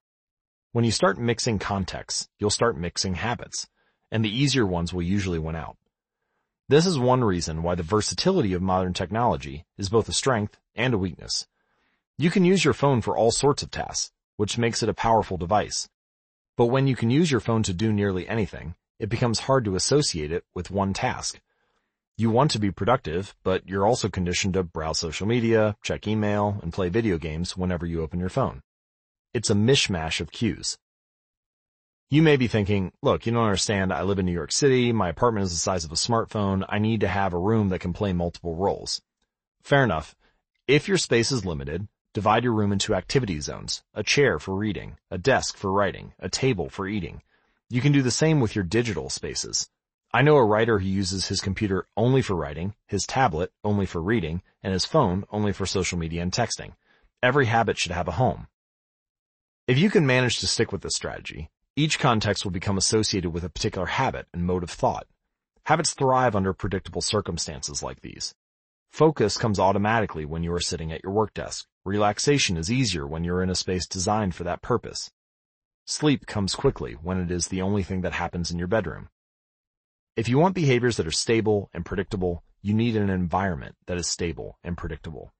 When 0.73 0.83
you 0.83 0.91
start 0.91 1.17
mixing 1.17 1.57
contexts, 1.57 2.27
you'll 2.37 2.49
start 2.49 2.77
mixing 2.77 3.15
habits, 3.15 3.69
and 4.11 4.21
the 4.21 4.37
easier 4.37 4.65
ones 4.65 4.93
will 4.93 5.01
usually 5.01 5.39
win 5.39 5.55
out. 5.55 5.77
This 6.67 6.85
is 6.85 6.99
one 6.99 7.23
reason 7.23 7.63
why 7.63 7.75
the 7.75 7.83
versatility 7.83 8.51
of 8.51 8.61
modern 8.61 8.91
technology 8.91 9.63
is 9.77 9.87
both 9.87 10.09
a 10.09 10.11
strength 10.11 10.57
and 10.75 10.93
a 10.93 10.97
weakness. 10.97 11.47
You 12.17 12.29
can 12.29 12.43
use 12.43 12.65
your 12.65 12.73
phone 12.73 13.01
for 13.01 13.15
all 13.15 13.31
sorts 13.31 13.63
of 13.63 13.71
tasks, 13.71 14.11
which 14.35 14.57
makes 14.57 14.83
it 14.83 14.89
a 14.89 14.93
powerful 14.93 15.37
device. 15.37 15.87
But 16.57 16.65
when 16.65 16.85
you 16.85 16.97
can 16.97 17.11
use 17.11 17.31
your 17.31 17.39
phone 17.39 17.63
to 17.63 17.73
do 17.73 17.93
nearly 17.93 18.27
anything, 18.27 18.75
it 18.99 19.07
becomes 19.07 19.39
hard 19.39 19.63
to 19.63 19.77
associate 19.77 20.33
it 20.33 20.43
with 20.53 20.69
one 20.69 20.91
task. 20.91 21.39
You 22.19 22.31
want 22.31 22.49
to 22.51 22.59
be 22.59 22.71
productive, 22.71 23.35
but 23.43 23.69
you're 23.69 23.85
also 23.85 24.09
conditioned 24.09 24.55
to 24.55 24.63
browse 24.63 24.97
social 24.97 25.27
media, 25.27 25.77
check 25.83 26.07
email, 26.07 26.57
and 26.63 26.73
play 26.73 26.89
video 26.89 27.19
games 27.19 27.55
whenever 27.55 27.85
you 27.85 28.01
open 28.01 28.19
your 28.19 28.29
phone. 28.29 28.63
It's 29.35 29.51
a 29.51 29.53
mishmash 29.53 30.19
of 30.19 30.31
cues. 30.31 30.79
You 32.09 32.23
may 32.23 32.35
be 32.35 32.47
thinking, 32.47 32.91
look, 33.03 33.27
you 33.27 33.31
don't 33.31 33.43
understand. 33.43 33.93
I 33.93 34.01
live 34.01 34.17
in 34.17 34.25
New 34.25 34.31
York 34.31 34.51
City. 34.51 34.91
My 34.91 35.09
apartment 35.09 35.43
is 35.43 35.51
the 35.51 35.57
size 35.57 35.85
of 35.85 35.91
a 35.91 35.95
smartphone. 35.95 36.65
I 36.67 36.79
need 36.79 37.01
to 37.01 37.07
have 37.07 37.33
a 37.33 37.39
room 37.39 37.69
that 37.69 37.81
can 37.81 37.93
play 37.93 38.13
multiple 38.13 38.55
roles. 38.55 38.99
Fair 39.61 39.83
enough. 39.83 40.15
If 40.67 40.87
your 40.87 40.97
space 40.97 41.31
is 41.31 41.45
limited, 41.45 41.87
divide 42.15 42.43
your 42.43 42.53
room 42.53 42.71
into 42.71 42.95
activity 42.95 43.39
zones, 43.41 43.83
a 43.93 44.01
chair 44.01 44.39
for 44.39 44.55
reading, 44.55 44.97
a 45.11 45.19
desk 45.19 45.55
for 45.55 45.71
writing, 45.71 46.13
a 46.17 46.29
table 46.29 46.67
for 46.67 46.87
eating. 46.87 47.21
You 47.69 47.79
can 47.79 47.91
do 47.91 48.01
the 48.01 48.09
same 48.09 48.39
with 48.39 48.55
your 48.55 48.63
digital 48.63 49.11
spaces. 49.11 49.69
I 50.13 50.21
know 50.21 50.37
a 50.37 50.45
writer 50.45 50.79
who 50.79 50.87
uses 50.87 51.27
his 51.27 51.41
computer 51.41 51.85
only 51.97 52.21
for 52.21 52.35
writing, 52.35 52.75
his 52.87 53.05
tablet 53.05 53.51
only 53.63 53.85
for 53.85 54.01
reading, 54.01 54.41
and 54.63 54.71
his 54.71 54.85
phone 54.85 55.25
only 55.29 55.51
for 55.51 55.65
social 55.65 55.97
media 55.97 56.21
and 56.21 56.31
texting. 56.31 56.75
Every 57.21 57.47
habit 57.47 57.77
should 57.77 57.91
have 57.91 58.07
a 58.07 58.13
home. 58.13 58.47
If 59.67 59.77
you 59.77 59.89
can 59.89 60.07
manage 60.07 60.39
to 60.39 60.47
stick 60.47 60.71
with 60.71 60.81
this 60.81 60.95
strategy, 60.95 61.49
each 61.75 61.99
context 61.99 62.45
will 62.45 62.51
become 62.51 62.77
associated 62.77 63.31
with 63.31 63.43
a 63.43 63.49
particular 63.49 63.87
habit 63.87 64.27
and 64.33 64.45
mode 64.45 64.63
of 64.63 64.69
thought. 64.69 65.07
Habits 65.65 65.93
thrive 65.93 66.37
under 66.37 66.53
predictable 66.53 67.01
circumstances 67.01 67.83
like 67.83 67.99
these. 67.99 68.33
Focus 68.89 69.37
comes 69.37 69.59
automatically 69.59 70.23
when 70.23 70.41
you 70.41 70.53
are 70.53 70.61
sitting 70.61 70.93
at 70.93 71.03
your 71.03 71.11
work 71.11 71.33
desk. 71.33 71.67
Relaxation 71.83 72.55
is 72.55 72.71
easier 72.71 73.05
when 73.05 73.25
you're 73.25 73.43
in 73.43 73.49
a 73.49 73.55
space 73.55 73.85
designed 73.85 74.33
for 74.33 74.45
that 74.45 74.61
purpose. 74.61 75.11
Sleep 75.85 76.25
comes 76.25 76.55
quickly 76.55 76.93
when 76.93 77.19
it 77.19 77.29
is 77.29 77.49
the 77.49 77.61
only 77.61 77.83
thing 77.83 78.01
that 78.01 78.13
happens 78.13 78.49
in 78.49 78.57
your 78.57 78.69
bedroom. 78.69 79.09
If 80.17 80.27
you 80.27 80.39
want 80.39 80.55
behaviors 80.55 80.97
that 80.97 81.05
are 81.05 81.11
stable 81.11 81.69
and 81.75 81.85
predictable, 81.85 82.43
you 82.63 82.73
need 82.73 82.95
an 82.95 83.11
environment 83.11 83.75
that 83.85 83.99
is 83.99 84.07
stable 84.07 84.57
and 84.63 84.75
predictable. 84.75 85.31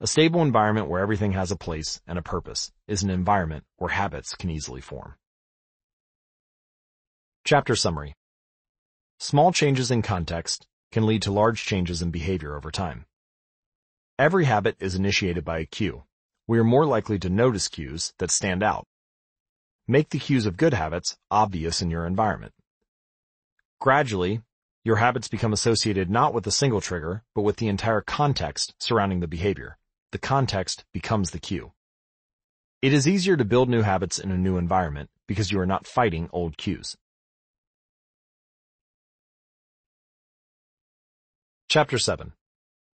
A 0.00 0.06
stable 0.06 0.42
environment 0.42 0.86
where 0.86 1.00
everything 1.00 1.32
has 1.32 1.50
a 1.50 1.56
place 1.56 1.98
and 2.06 2.18
a 2.18 2.22
purpose 2.22 2.72
is 2.86 3.02
an 3.02 3.08
environment 3.08 3.64
where 3.78 3.88
habits 3.88 4.34
can 4.34 4.50
easily 4.50 4.82
form. 4.82 5.14
Chapter 7.42 7.74
Summary 7.74 8.14
Small 9.18 9.50
changes 9.50 9.90
in 9.90 10.02
context 10.02 10.66
can 10.92 11.06
lead 11.06 11.22
to 11.22 11.32
large 11.32 11.64
changes 11.64 12.02
in 12.02 12.10
behavior 12.10 12.58
over 12.58 12.70
time. 12.70 13.06
Every 14.18 14.44
habit 14.44 14.76
is 14.78 14.94
initiated 14.94 15.42
by 15.42 15.60
a 15.60 15.64
cue. 15.64 16.04
We 16.46 16.58
are 16.58 16.64
more 16.64 16.84
likely 16.84 17.18
to 17.20 17.30
notice 17.30 17.66
cues 17.68 18.12
that 18.18 18.30
stand 18.30 18.62
out. 18.62 18.86
Make 19.88 20.10
the 20.10 20.18
cues 20.18 20.44
of 20.44 20.58
good 20.58 20.74
habits 20.74 21.16
obvious 21.30 21.80
in 21.80 21.90
your 21.90 22.06
environment. 22.06 22.52
Gradually, 23.80 24.42
your 24.84 24.96
habits 24.96 25.28
become 25.28 25.52
associated 25.52 26.10
not 26.10 26.32
with 26.34 26.46
a 26.46 26.50
single 26.50 26.80
trigger, 26.80 27.22
but 27.34 27.42
with 27.42 27.56
the 27.56 27.68
entire 27.68 28.00
context 28.00 28.74
surrounding 28.78 29.20
the 29.20 29.26
behavior 29.26 29.78
the 30.12 30.18
context 30.18 30.84
becomes 30.92 31.30
the 31.30 31.38
cue. 31.38 31.72
It 32.82 32.92
is 32.92 33.06
easier 33.06 33.36
to 33.36 33.44
build 33.44 33.68
new 33.68 33.82
habits 33.82 34.18
in 34.18 34.30
a 34.30 34.38
new 34.38 34.56
environment 34.56 35.10
because 35.26 35.52
you 35.52 35.60
are 35.60 35.66
not 35.66 35.86
fighting 35.86 36.28
old 36.32 36.56
cues. 36.56 36.96
Chapter 41.68 41.98
7 41.98 42.32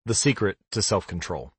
The 0.05 0.13
Secret 0.13 0.57
to 0.71 0.81
Self-Control 0.81 1.53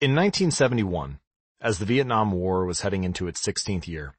In 0.00 0.10
1971, 0.10 1.18
as 1.60 1.78
the 1.78 1.86
Vietnam 1.86 2.30
War 2.30 2.64
was 2.64 2.82
heading 2.82 3.02
into 3.02 3.26
its 3.26 3.44
16th 3.44 3.88
year, 3.88 4.14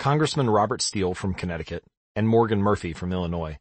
Congressman 0.00 0.48
Robert 0.48 0.80
Steele 0.80 1.12
from 1.12 1.34
Connecticut 1.34 1.84
and 2.16 2.26
Morgan 2.26 2.62
Murphy 2.62 2.94
from 2.94 3.12
Illinois 3.12 3.58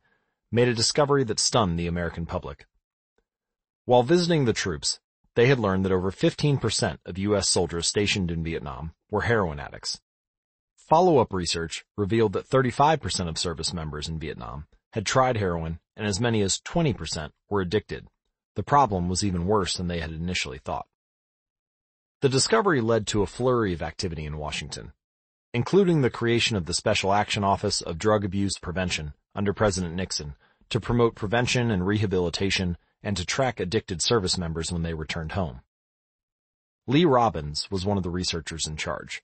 made 0.54 0.70
a 0.70 0.74
discovery 0.74 1.26
that 1.26 1.38
stunned 1.38 1.78
the 1.78 1.86
American 1.86 2.26
public. 2.26 2.66
While 3.84 4.04
visiting 4.04 4.46
the 4.46 4.54
troops, 4.54 5.02
they 5.36 5.48
had 5.48 5.60
learned 5.60 5.84
that 5.84 5.92
over 5.92 6.12
15% 6.12 7.00
of 7.06 7.18
U.S. 7.18 7.50
soldiers 7.50 7.88
stationed 7.88 8.32
in 8.32 8.42
Vietnam 8.42 8.94
were 9.12 9.24
heroin 9.24 9.60
addicts. 9.60 10.00
Follow-up 10.78 11.34
research 11.34 11.84
revealed 11.98 12.32
that 12.32 12.48
35% 12.48 13.28
of 13.28 13.38
service 13.38 13.74
members 13.74 14.08
in 14.08 14.18
Vietnam 14.18 14.66
had 14.94 15.06
tried 15.06 15.36
heroin 15.36 15.80
and 15.98 16.08
as 16.08 16.22
many 16.22 16.42
as 16.42 16.62
20% 16.62 17.32
were 17.50 17.60
addicted. 17.60 18.08
The 18.56 18.64
problem 18.64 19.10
was 19.10 19.26
even 19.26 19.46
worse 19.46 19.76
than 19.76 19.90
they 19.90 20.00
had 20.00 20.12
initially 20.12 20.60
thought. 20.60 20.88
The 22.22 22.30
discovery 22.30 22.80
led 22.80 23.08
to 23.08 23.24
a 23.24 23.28
flurry 23.28 23.74
of 23.74 23.82
activity 23.82 24.24
in 24.24 24.38
Washington, 24.38 24.94
including 25.54 26.02
the 26.02 26.12
creation 26.12 26.56
of 26.56 26.66
the 26.66 26.74
Special 26.76 27.12
Action 27.12 27.44
Office 27.44 27.82
of 27.82 27.98
Drug 27.98 28.24
Abuse 28.24 28.60
Prevention 28.60 29.14
under 29.34 29.52
President 29.52 29.96
Nixon 29.96 30.36
to 30.70 30.80
promote 30.80 31.16
prevention 31.16 31.72
and 31.72 31.88
rehabilitation 31.88 32.78
and 33.02 33.18
to 33.18 33.26
track 33.26 33.60
addicted 33.60 34.02
service 34.02 34.38
members 34.38 34.72
when 34.72 34.84
they 34.84 34.94
returned 34.94 35.32
home. 35.32 35.62
Lee 36.86 37.06
Robins 37.06 37.68
was 37.72 37.86
one 37.86 37.98
of 37.98 38.04
the 38.04 38.12
researchers 38.12 38.68
in 38.68 38.78
charge. 38.78 39.24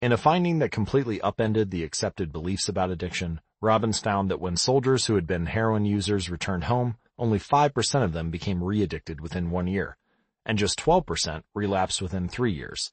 In 0.00 0.12
a 0.12 0.16
finding 0.16 0.58
that 0.60 0.72
completely 0.72 1.20
upended 1.20 1.70
the 1.70 1.84
accepted 1.84 2.32
beliefs 2.32 2.68
about 2.68 2.90
addiction, 2.90 3.42
Robins 3.60 3.98
found 3.98 4.30
that 4.30 4.40
when 4.40 4.56
soldiers 4.56 5.04
who 5.04 5.16
had 5.16 5.26
been 5.26 5.44
heroin 5.44 5.84
users 5.84 6.30
returned 6.30 6.64
home, 6.64 6.96
only 7.18 7.38
5% 7.38 8.02
of 8.02 8.14
them 8.14 8.30
became 8.30 8.64
re-addicted 8.64 9.20
within 9.20 9.50
one 9.50 9.66
year, 9.66 9.98
and 10.46 10.56
just 10.56 10.78
12% 10.78 11.42
relapsed 11.54 12.00
within 12.00 12.26
three 12.26 12.52
years. 12.52 12.92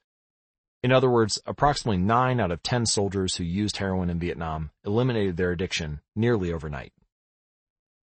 In 0.87 0.93
other 0.93 1.09
words, 1.09 1.37
approximately 1.45 1.97
9 1.97 2.39
out 2.39 2.49
of 2.49 2.63
10 2.63 2.85
soldiers 2.85 3.35
who 3.35 3.43
used 3.43 3.75
heroin 3.75 4.09
in 4.09 4.19
Vietnam 4.19 4.71
eliminated 4.85 5.35
their 5.35 5.51
addiction 5.51 5.99
nearly 6.15 6.53
overnight. 6.53 6.93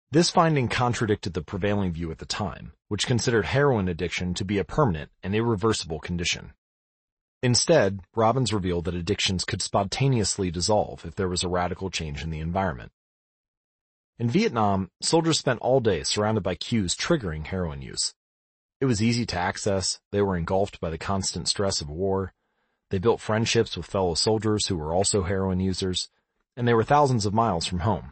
This 0.09 0.31
finding 0.31 0.67
contradicted 0.67 1.35
the 1.35 1.43
prevailing 1.43 1.91
view 1.91 2.09
at 2.09 2.17
the 2.17 2.25
time, 2.25 2.73
which 2.87 3.05
considered 3.05 3.45
heroin 3.45 3.87
addiction 3.87 4.33
to 4.33 4.43
be 4.43 4.57
a 4.57 4.63
permanent 4.63 5.11
and 5.21 5.35
irreversible 5.35 5.99
condition. 5.99 6.53
Instead, 7.43 7.99
Robins 8.15 8.51
revealed 8.51 8.85
that 8.85 8.95
addictions 8.95 9.45
could 9.45 9.61
spontaneously 9.61 10.49
dissolve 10.49 11.05
if 11.05 11.13
there 11.13 11.29
was 11.29 11.43
a 11.43 11.47
radical 11.47 11.91
change 11.91 12.23
in 12.23 12.31
the 12.31 12.39
environment. 12.39 12.91
In 14.17 14.27
Vietnam, 14.27 14.89
soldiers 15.03 15.37
spent 15.37 15.59
all 15.59 15.81
day 15.81 16.01
surrounded 16.01 16.41
by 16.41 16.55
cues 16.55 16.95
triggering 16.95 17.45
heroin 17.45 17.83
use. 17.83 18.15
It 18.79 18.85
was 18.85 19.03
easy 19.03 19.27
to 19.27 19.37
access, 19.37 19.99
they 20.11 20.23
were 20.23 20.35
engulfed 20.35 20.79
by 20.79 20.89
the 20.89 20.97
constant 20.97 21.47
stress 21.47 21.79
of 21.79 21.87
war, 21.87 22.33
they 22.91 22.99
built 22.99 23.21
friendships 23.21 23.75
with 23.75 23.85
fellow 23.85 24.13
soldiers 24.13 24.67
who 24.67 24.75
were 24.75 24.93
also 24.93 25.23
heroin 25.23 25.61
users, 25.61 26.09
and 26.57 26.67
they 26.67 26.73
were 26.73 26.83
thousands 26.83 27.25
of 27.25 27.33
miles 27.33 27.65
from 27.65 27.79
home. 27.79 28.11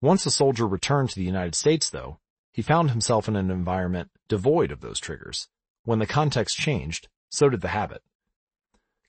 Once 0.00 0.24
a 0.24 0.30
soldier 0.30 0.66
returned 0.66 1.10
to 1.10 1.16
the 1.16 1.24
United 1.24 1.54
States, 1.54 1.90
though, 1.90 2.18
he 2.50 2.62
found 2.62 2.90
himself 2.90 3.28
in 3.28 3.36
an 3.36 3.50
environment 3.50 4.10
devoid 4.26 4.72
of 4.72 4.80
those 4.80 4.98
triggers. 4.98 5.48
When 5.84 5.98
the 5.98 6.06
context 6.06 6.56
changed, 6.56 7.08
so 7.28 7.50
did 7.50 7.60
the 7.60 7.68
habit. 7.68 8.02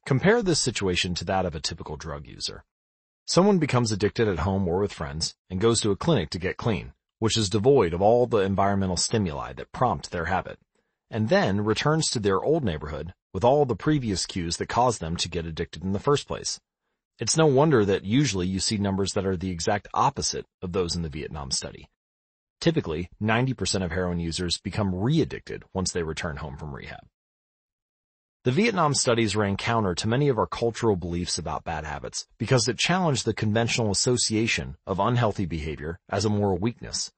Compare 0.05 0.43
this 0.43 0.59
situation 0.59 1.15
to 1.15 1.25
that 1.25 1.45
of 1.45 1.55
a 1.55 1.61
typical 1.61 1.95
drug 1.95 2.27
user. 2.27 2.65
Someone 3.25 3.59
becomes 3.59 3.93
addicted 3.93 4.27
at 4.27 4.39
home 4.39 4.67
or 4.67 4.79
with 4.79 4.91
friends 4.91 5.35
and 5.49 5.61
goes 5.61 5.79
to 5.81 5.91
a 5.91 5.95
clinic 5.95 6.29
to 6.31 6.39
get 6.39 6.57
clean, 6.57 6.91
which 7.19 7.37
is 7.37 7.49
devoid 7.49 7.93
of 7.93 8.01
all 8.01 8.27
the 8.27 8.39
environmental 8.39 8.97
stimuli 8.97 9.53
that 9.53 9.71
prompt 9.71 10.11
their 10.11 10.25
habit, 10.25 10.59
and 11.09 11.29
then 11.29 11.61
returns 11.61 12.09
to 12.09 12.19
their 12.19 12.43
old 12.43 12.63
neighborhood 12.63 13.13
with 13.35 13.43
all 13.43 13.65
the 13.65 13.75
previous 13.75 14.25
cues 14.25 14.55
that 14.55 14.69
caused 14.69 15.01
them 15.01 15.17
to 15.17 15.27
get 15.27 15.45
addicted 15.45 15.83
in 15.83 15.91
the 15.91 15.99
first 15.99 16.25
place. 16.25 16.57
It's 17.19 17.35
no 17.35 17.45
wonder 17.45 17.83
that 17.83 18.05
usually 18.05 18.47
you 18.47 18.61
see 18.61 18.77
numbers 18.77 19.11
that 19.11 19.25
are 19.25 19.35
the 19.35 19.51
exact 19.51 19.89
opposite 19.93 20.45
of 20.61 20.71
those 20.71 20.95
in 20.95 21.01
the 21.01 21.09
Vietnam 21.09 21.51
study. 21.51 21.89
Typically, 22.61 23.09
90% 23.21 23.83
of 23.83 23.91
heroin 23.91 24.21
users 24.21 24.57
become 24.59 24.95
re-addicted 24.95 25.63
once 25.73 25.91
they 25.91 26.01
return 26.01 26.37
home 26.37 26.55
from 26.55 26.73
rehab. 26.73 27.01
The 28.45 28.53
Vietnam 28.53 28.93
studies 28.93 29.35
ran 29.35 29.57
counter 29.57 29.93
to 29.95 30.07
many 30.07 30.29
of 30.29 30.37
our 30.37 30.47
cultural 30.47 30.95
beliefs 30.95 31.37
about 31.37 31.65
bad 31.65 31.83
habits 31.83 32.27
because 32.37 32.69
it 32.69 32.77
challenged 32.77 33.25
the 33.25 33.33
conventional 33.33 33.91
association 33.91 34.77
of 34.87 34.97
unhealthy 34.97 35.45
behavior 35.45 35.99
as 36.09 36.23
a 36.23 36.29
moral 36.29 36.57
weakness. 36.57 37.11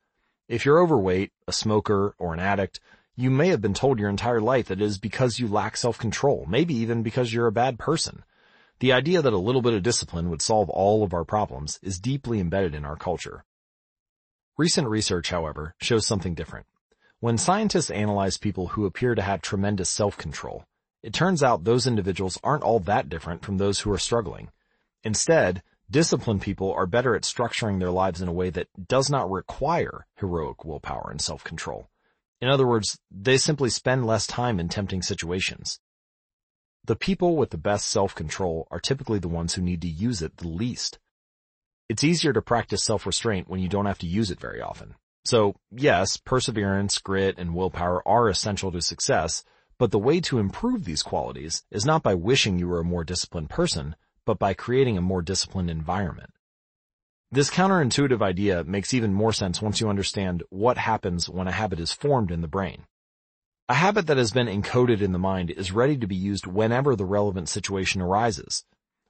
If 0.49 0.65
you're 0.65 0.81
overweight, 0.81 1.31
a 1.47 1.51
smoker, 1.51 2.15
or 2.17 2.33
an 2.33 2.39
addict, 2.39 2.79
you 3.19 3.31
may 3.31 3.47
have 3.47 3.61
been 3.61 3.73
told 3.73 3.97
your 3.97 4.11
entire 4.11 4.39
life 4.39 4.67
that 4.67 4.79
it 4.79 4.85
is 4.85 4.99
because 4.99 5.39
you 5.39 5.47
lack 5.47 5.75
self-control, 5.75 6.45
maybe 6.47 6.75
even 6.75 7.01
because 7.01 7.33
you're 7.33 7.47
a 7.47 7.51
bad 7.51 7.79
person. 7.79 8.23
The 8.79 8.93
idea 8.93 9.23
that 9.23 9.33
a 9.33 9.39
little 9.39 9.63
bit 9.63 9.73
of 9.73 9.81
discipline 9.81 10.29
would 10.29 10.43
solve 10.43 10.69
all 10.69 11.03
of 11.03 11.15
our 11.15 11.25
problems 11.25 11.79
is 11.81 11.99
deeply 11.99 12.39
embedded 12.39 12.75
in 12.75 12.85
our 12.85 12.95
culture. 12.95 13.43
Recent 14.55 14.87
research, 14.87 15.31
however, 15.31 15.73
shows 15.81 16.05
something 16.05 16.35
different. 16.35 16.67
When 17.19 17.39
scientists 17.39 17.89
analyze 17.89 18.37
people 18.37 18.67
who 18.67 18.85
appear 18.85 19.15
to 19.15 19.23
have 19.23 19.41
tremendous 19.41 19.89
self-control, 19.89 20.65
it 21.01 21.11
turns 21.11 21.41
out 21.41 21.63
those 21.63 21.87
individuals 21.87 22.39
aren't 22.43 22.63
all 22.63 22.79
that 22.81 23.09
different 23.09 23.43
from 23.43 23.57
those 23.57 23.79
who 23.79 23.91
are 23.91 23.97
struggling. 23.97 24.51
Instead, 25.03 25.63
disciplined 25.89 26.43
people 26.43 26.71
are 26.71 26.85
better 26.85 27.15
at 27.15 27.23
structuring 27.23 27.79
their 27.79 27.89
lives 27.89 28.21
in 28.21 28.27
a 28.27 28.33
way 28.33 28.51
that 28.51 28.67
does 28.87 29.09
not 29.09 29.31
require 29.31 30.05
heroic 30.17 30.63
willpower 30.63 31.09
and 31.09 31.19
self-control. 31.19 31.89
In 32.39 32.49
other 32.49 32.67
words, 32.67 32.99
they 33.09 33.37
simply 33.37 33.69
spend 33.69 34.05
less 34.05 34.27
time 34.27 34.59
in 34.59 34.69
tempting 34.69 35.01
situations. 35.01 35.79
The 36.85 36.95
people 36.95 37.35
with 37.35 37.49
the 37.49 37.57
best 37.57 37.87
self-control 37.87 38.67
are 38.71 38.79
typically 38.79 39.19
the 39.19 39.27
ones 39.27 39.55
who 39.55 39.61
need 39.61 39.81
to 39.81 39.87
use 39.87 40.21
it 40.21 40.37
the 40.37 40.47
least. 40.47 40.99
It's 41.89 42.03
easier 42.03 42.33
to 42.33 42.41
practice 42.41 42.83
self-restraint 42.83 43.49
when 43.49 43.59
you 43.59 43.67
don't 43.67 43.87
have 43.87 43.99
to 43.99 44.07
use 44.07 44.29
it 44.29 44.39
very 44.39 44.61
often. 44.61 44.95
So, 45.25 45.55
yes, 45.71 46.15
perseverance, 46.15 46.99
grit, 46.99 47.37
and 47.37 47.53
willpower 47.53 48.07
are 48.07 48.29
essential 48.29 48.71
to 48.71 48.81
success, 48.81 49.43
but 49.77 49.91
the 49.91 49.99
way 49.99 50.21
to 50.21 50.39
improve 50.39 50.85
these 50.85 51.03
qualities 51.03 51.63
is 51.71 51.85
not 51.85 52.03
by 52.03 52.15
wishing 52.15 52.57
you 52.57 52.67
were 52.67 52.79
a 52.79 52.85
more 52.85 53.03
disciplined 53.03 53.49
person, 53.49 53.95
but 54.25 54.39
by 54.39 54.53
creating 54.53 54.97
a 54.97 55.01
more 55.01 55.21
disciplined 55.21 55.69
environment. 55.69 56.31
This 57.29 57.49
counterintuitive 57.49 58.21
idea 58.21 58.63
makes 58.63 58.93
even 58.93 59.13
more 59.13 59.33
sense 59.33 59.61
once 59.61 59.81
you 59.81 59.89
understand 59.89 60.43
what 60.49 60.77
happens 60.77 61.27
when 61.27 61.45
a 61.49 61.51
habit 61.51 61.77
is 61.77 61.91
formed 61.91 62.31
in 62.31 62.39
the 62.39 62.47
brain. 62.47 62.85
A 63.67 63.73
habit 63.73 64.07
that 64.07 64.15
has 64.15 64.31
been 64.31 64.47
encoded 64.47 65.01
in 65.01 65.11
the 65.11 65.19
mind 65.19 65.51
is 65.51 65.73
ready 65.73 65.97
to 65.97 66.07
be 66.07 66.15
used 66.15 66.47
whenever 66.47 66.95
the 66.95 67.03
relevant 67.03 67.49
situation 67.49 68.01
arises. 68.01 68.63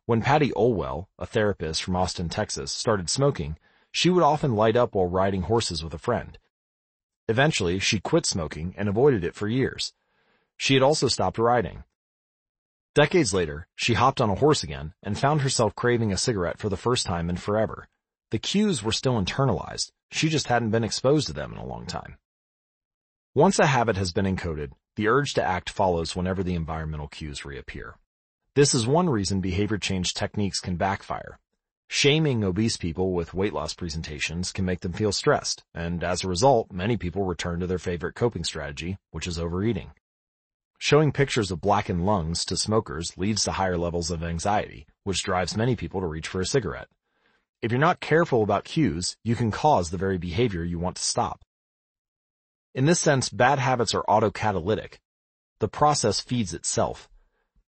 When 0.07 0.23
Patty 0.23 0.51
Olwell, 0.53 1.09
a 1.19 1.27
therapist 1.27 1.83
from 1.83 1.95
Austin, 1.95 2.27
Texas, 2.27 2.71
started 2.71 3.07
smoking, 3.07 3.59
she 3.91 4.09
would 4.09 4.23
often 4.23 4.55
light 4.55 4.75
up 4.75 4.95
while 4.95 5.05
riding 5.05 5.43
horses 5.43 5.83
with 5.83 5.93
a 5.93 5.99
friend. 5.99 6.39
Eventually, 7.27 7.77
she 7.77 7.99
quit 7.99 8.25
smoking 8.25 8.73
and 8.77 8.89
avoided 8.89 9.23
it 9.23 9.35
for 9.35 9.47
years. 9.47 9.93
She 10.55 10.73
had 10.73 10.81
also 10.81 11.07
stopped 11.07 11.37
riding. 11.37 11.83
Decades 12.95 13.31
later, 13.31 13.67
she 13.75 13.93
hopped 13.93 14.19
on 14.19 14.31
a 14.31 14.35
horse 14.35 14.63
again 14.63 14.95
and 15.03 15.19
found 15.19 15.41
herself 15.41 15.75
craving 15.75 16.11
a 16.11 16.17
cigarette 16.17 16.57
for 16.57 16.69
the 16.69 16.75
first 16.75 17.05
time 17.05 17.29
in 17.29 17.37
forever. 17.37 17.87
The 18.31 18.39
cues 18.39 18.83
were 18.83 18.91
still 18.91 19.21
internalized. 19.21 19.91
She 20.11 20.27
just 20.27 20.47
hadn't 20.47 20.71
been 20.71 20.83
exposed 20.83 21.27
to 21.27 21.33
them 21.33 21.53
in 21.53 21.57
a 21.57 21.65
long 21.65 21.85
time. 21.85 22.17
Once 23.33 23.57
a 23.59 23.67
habit 23.67 23.95
has 23.95 24.11
been 24.11 24.25
encoded, 24.25 24.71
the 24.95 25.07
urge 25.07 25.33
to 25.35 25.43
act 25.43 25.69
follows 25.69 26.15
whenever 26.15 26.43
the 26.43 26.55
environmental 26.55 27.07
cues 27.07 27.45
reappear. 27.45 27.95
This 28.55 28.73
is 28.73 28.87
one 28.87 29.09
reason 29.09 29.39
behavior 29.39 29.77
change 29.77 30.13
techniques 30.13 30.59
can 30.59 30.75
backfire. 30.75 31.39
Shaming 31.87 32.43
obese 32.43 32.75
people 32.75 33.13
with 33.13 33.33
weight 33.33 33.53
loss 33.53 33.73
presentations 33.73 34.51
can 34.51 34.65
make 34.65 34.81
them 34.81 34.91
feel 34.91 35.13
stressed, 35.13 35.63
and 35.73 36.03
as 36.03 36.23
a 36.23 36.27
result, 36.27 36.71
many 36.71 36.97
people 36.97 37.23
return 37.23 37.61
to 37.61 37.67
their 37.67 37.79
favorite 37.79 38.15
coping 38.15 38.43
strategy, 38.43 38.97
which 39.11 39.27
is 39.27 39.39
overeating. 39.39 39.91
Showing 40.79 41.13
pictures 41.13 41.49
of 41.49 41.61
blackened 41.61 42.05
lungs 42.05 42.43
to 42.45 42.57
smokers 42.57 43.17
leads 43.17 43.43
to 43.45 43.53
higher 43.53 43.77
levels 43.77 44.11
of 44.11 44.21
anxiety, 44.21 44.85
which 45.03 45.23
drives 45.23 45.55
many 45.55 45.77
people 45.77 46.01
to 46.01 46.07
reach 46.07 46.27
for 46.27 46.41
a 46.41 46.45
cigarette. 46.45 46.89
If 47.59 47.71
you're 47.71 47.79
not 47.79 47.99
careful 47.99 48.43
about 48.43 48.65
cues, 48.65 49.17
you 49.23 49.35
can 49.35 49.49
cause 49.49 49.89
the 49.89 49.97
very 49.97 50.19
behavior 50.19 50.63
you 50.63 50.77
want 50.77 50.97
to 50.97 51.03
stop. 51.03 51.43
In 52.75 52.85
this 52.85 52.99
sense, 52.99 53.29
bad 53.29 53.57
habits 53.57 53.95
are 53.95 54.03
autocatalytic. 54.03 54.99
The 55.57 55.67
process 55.67 56.19
feeds 56.19 56.53
itself. 56.53 57.09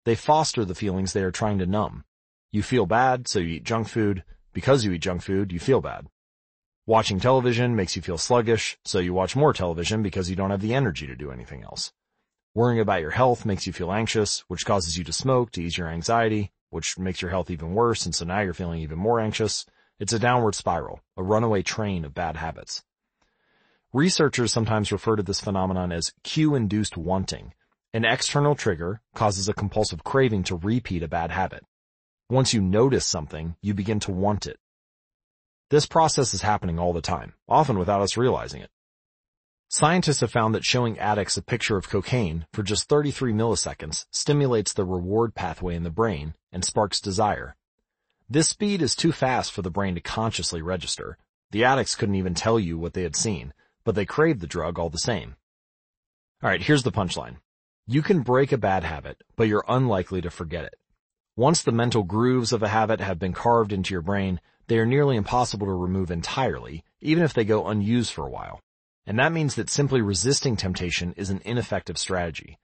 They 0.05 0.15
foster 0.15 0.67
the 0.67 0.75
feelings 0.75 1.13
they 1.13 1.23
are 1.23 1.31
trying 1.31 1.59
to 1.61 1.67
numb. 1.67 2.05
You 2.53 2.63
feel 2.63 2.85
bad, 2.85 3.29
so 3.29 3.39
you 3.39 3.57
eat 3.57 3.65
junk 3.65 3.89
food. 3.89 4.25
Because 4.53 4.85
you 4.85 4.93
eat 4.93 5.01
junk 5.01 5.23
food, 5.23 5.53
you 5.53 5.59
feel 5.59 5.81
bad. 5.81 6.07
Watching 6.85 7.19
television 7.19 7.75
makes 7.75 7.97
you 7.97 8.03
feel 8.03 8.19
sluggish, 8.19 8.77
so 8.85 8.99
you 8.99 9.15
watch 9.15 9.37
more 9.37 9.55
television 9.55 10.03
because 10.03 10.29
you 10.29 10.37
don't 10.37 10.51
have 10.51 10.61
the 10.61 10.75
energy 10.75 11.07
to 11.07 11.17
do 11.17 11.31
anything 11.31 11.63
else. 11.63 11.93
Worrying 12.55 12.81
about 12.81 13.01
your 13.01 13.13
health 13.13 13.47
makes 13.47 13.67
you 13.67 13.73
feel 13.73 13.93
anxious, 13.93 14.41
which 14.49 14.67
causes 14.67 14.99
you 14.99 15.05
to 15.05 15.13
smoke 15.15 15.51
to 15.53 15.63
ease 15.63 15.79
your 15.79 15.89
anxiety, 15.89 16.53
which 16.69 16.99
makes 16.99 17.23
your 17.23 17.31
health 17.31 17.51
even 17.51 17.73
worse, 17.75 18.05
and 18.05 18.15
so 18.15 18.27
now 18.27 18.41
you're 18.41 18.53
feeling 18.53 18.81
even 18.81 18.99
more 18.99 19.21
anxious. 19.21 19.65
It's 20.01 20.13
a 20.13 20.19
downward 20.19 20.55
spiral, 20.55 21.01
a 21.17 21.23
runaway 21.25 21.63
train 21.63 22.05
of 22.05 22.15
bad 22.15 22.37
habits. 22.37 22.85
Researchers 23.93 24.53
sometimes 24.53 24.93
refer 24.93 25.17
to 25.17 25.23
this 25.25 25.41
phenomenon 25.41 25.91
as 25.91 26.13
cue-induced 26.23 26.97
wanting. 26.97 27.53
An 27.93 28.05
external 28.05 28.55
trigger 28.55 29.01
causes 29.15 29.49
a 29.49 29.55
compulsive 29.55 30.05
craving 30.05 30.45
to 30.45 30.57
repeat 30.57 31.03
a 31.03 31.09
bad 31.09 31.33
habit. 31.33 31.65
Once 32.31 32.55
you 32.55 32.61
notice 32.61 33.07
something, 33.07 33.57
you 33.61 33.75
begin 33.75 33.99
to 34.01 34.13
want 34.13 34.47
it. 34.47 34.61
This 35.71 35.87
process 35.87 36.33
is 36.33 36.43
happening 36.43 36.79
all 36.79 36.93
the 36.93 37.01
time, 37.01 37.35
often 37.49 37.79
without 37.79 38.01
us 38.01 38.17
realizing 38.17 38.63
it. 38.63 38.71
Scientists 39.69 40.21
have 40.21 40.31
found 40.31 40.55
that 40.55 40.65
showing 40.65 40.99
addicts 40.99 41.37
a 41.37 41.43
picture 41.43 41.77
of 41.77 41.91
cocaine 41.91 42.47
for 42.53 42.63
just 42.63 42.89
33 42.89 43.33
milliseconds 43.33 44.07
stimulates 44.11 44.73
the 44.73 44.85
reward 44.85 45.35
pathway 45.35 45.75
in 45.75 45.83
the 45.83 45.91
brain 45.91 46.35
and 46.53 46.65
sparks 46.65 47.01
desire. 47.01 47.57
This 48.31 48.49
speed 48.49 48.83
is 48.83 48.95
too 48.95 49.13
fast 49.13 49.53
for 49.53 49.63
the 49.63 49.71
brain 49.71 49.95
to 49.95 50.03
consciously 50.03 50.61
register. 50.61 51.17
The 51.51 51.65
addicts 51.65 51.95
couldn't 51.95 52.17
even 52.17 52.35
tell 52.35 52.61
you 52.61 52.77
what 52.77 52.93
they 52.93 53.03
had 53.03 53.17
seen, 53.17 53.55
but 53.85 53.95
they 53.95 54.05
craved 54.05 54.41
the 54.41 54.47
drug 54.47 54.79
all 54.79 54.91
the 54.91 54.99
same. 54.99 55.37
Alright, 56.43 56.63
here's 56.63 56.83
the 56.83 56.93
punchline. 56.93 57.37
You 57.87 58.03
can 58.03 58.21
break 58.21 58.53
a 58.53 58.59
bad 58.59 58.85
habit, 58.85 59.23
but 59.35 59.49
you're 59.49 59.65
unlikely 59.67 60.21
to 60.21 60.31
forget 60.31 60.67
it. 60.67 60.75
Once 61.37 61.63
the 61.63 61.73
mental 61.73 62.03
grooves 62.03 62.53
of 62.53 62.63
a 62.63 62.69
habit 62.69 63.01
have 63.01 63.19
been 63.19 63.33
carved 63.33 63.73
into 63.73 63.95
your 63.95 64.03
brain, 64.03 64.43
they 64.67 64.79
are 64.79 64.85
nearly 64.85 65.17
impossible 65.17 65.67
to 65.67 65.73
remove 65.73 66.11
entirely, 66.11 66.85
even 67.01 67.25
if 67.25 67.33
they 67.33 67.47
go 67.47 67.67
unused 67.67 68.13
for 68.13 68.27
a 68.27 68.31
while. 68.31 68.61
And 69.07 69.19
that 69.19 69.33
means 69.33 69.55
that 69.55 69.71
simply 69.71 70.03
resisting 70.03 70.55
temptation 70.55 71.15
is 71.15 71.31
an 71.31 71.41
ineffective 71.47 71.97
strategy. 71.97 72.59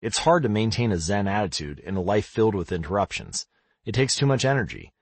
It's 0.00 0.18
hard 0.18 0.44
to 0.44 0.48
maintain 0.48 0.92
a 0.92 0.98
zen 0.98 1.26
attitude 1.26 1.80
in 1.80 1.96
a 1.96 2.00
life 2.00 2.26
filled 2.26 2.54
with 2.54 2.70
interruptions. 2.70 3.46
It 3.84 3.96
takes 3.96 4.14
too 4.14 4.26
much 4.26 4.44
energy. 4.44 4.92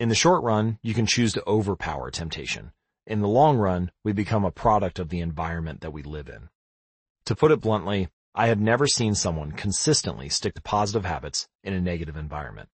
In 0.00 0.08
the 0.08 0.14
short 0.14 0.42
run, 0.42 0.78
you 0.80 0.94
can 0.94 1.04
choose 1.04 1.34
to 1.34 1.46
overpower 1.46 2.10
temptation. 2.10 2.72
In 3.06 3.20
the 3.20 3.28
long 3.28 3.58
run, 3.58 3.90
we 4.02 4.14
become 4.14 4.46
a 4.46 4.50
product 4.50 4.98
of 4.98 5.10
the 5.10 5.20
environment 5.20 5.82
that 5.82 5.92
we 5.92 6.02
live 6.02 6.26
in. 6.26 6.48
To 7.26 7.36
put 7.36 7.50
it 7.50 7.60
bluntly, 7.60 8.08
I 8.34 8.46
have 8.46 8.58
never 8.58 8.86
seen 8.86 9.14
someone 9.14 9.52
consistently 9.52 10.30
stick 10.30 10.54
to 10.54 10.62
positive 10.62 11.04
habits 11.04 11.48
in 11.62 11.74
a 11.74 11.82
negative 11.82 12.16
environment. 12.16 12.70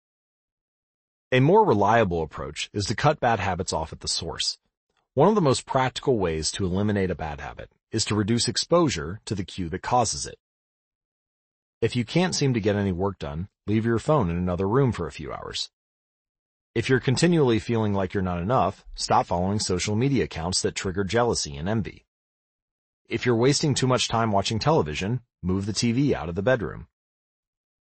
A 1.32 1.40
more 1.40 1.66
reliable 1.66 2.22
approach 2.22 2.70
is 2.74 2.86
to 2.86 2.96
cut 2.96 3.20
bad 3.20 3.40
habits 3.40 3.74
off 3.74 3.92
at 3.92 4.02
the 4.02 4.08
source. 4.08 4.60
One 5.16 5.28
of 5.28 5.34
the 5.34 5.42
most 5.42 5.66
practical 5.66 6.20
ways 6.20 6.52
to 6.52 6.66
eliminate 6.66 7.10
a 7.10 7.16
bad 7.16 7.42
habit 7.42 7.72
is 7.92 8.06
to 8.06 8.14
reduce 8.14 8.48
exposure 8.48 9.20
to 9.26 9.34
the 9.34 9.44
cue 9.44 9.68
that 9.70 9.82
causes 9.82 10.28
it. 10.28 10.38
If 11.82 11.96
you 11.96 12.06
can't 12.06 12.36
seem 12.36 12.54
to 12.54 12.60
get 12.60 12.76
any 12.76 12.92
work 12.92 13.18
done, 13.18 13.48
leave 13.66 13.84
your 13.84 13.98
phone 13.98 14.30
in 14.30 14.38
another 14.38 14.68
room 14.68 14.92
for 14.92 15.08
a 15.08 15.12
few 15.12 15.34
hours. 15.34 15.72
If 16.76 16.90
you're 16.90 17.00
continually 17.00 17.60
feeling 17.60 17.94
like 17.94 18.14
you're 18.14 18.22
not 18.22 18.42
enough, 18.42 18.84
stop 18.96 19.28
following 19.28 19.60
social 19.60 19.96
media 19.96 20.26
accounts 20.26 20.62
that 20.62 20.76
trigger 20.76 21.06
jealousy 21.06 21.56
and 21.56 21.70
envy. 21.70 22.06
If 23.08 23.26
you're 23.26 23.38
wasting 23.38 23.74
too 23.74 23.88
much 23.88 24.10
time 24.10 24.34
watching 24.34 24.60
television, 24.60 25.22
move 25.42 25.68
the 25.68 25.72
TV 25.72 26.12
out 26.12 26.28
of 26.28 26.36
the 26.36 26.42
bedroom. 26.42 26.88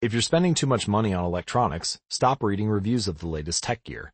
If 0.01 0.13
you're 0.13 0.21
spending 0.21 0.55
too 0.55 0.67
much 0.67 0.89
money 0.89 1.15
on 1.15 1.25
electronics, 1.25 2.01
stop 2.09 2.43
reading 2.43 2.69
reviews 2.69 3.07
of 3.07 3.19
the 3.21 3.29
latest 3.29 3.63
tech 3.63 3.85
gear. 3.85 4.13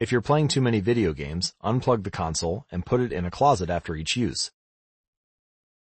If 0.00 0.12
you're 0.12 0.22
playing 0.22 0.48
too 0.48 0.62
many 0.62 0.80
video 0.80 1.12
games, 1.12 1.52
unplug 1.62 2.04
the 2.04 2.10
console 2.10 2.64
and 2.72 2.86
put 2.86 3.02
it 3.02 3.12
in 3.12 3.26
a 3.26 3.30
closet 3.30 3.68
after 3.68 3.94
each 3.94 4.16
use. 4.16 4.50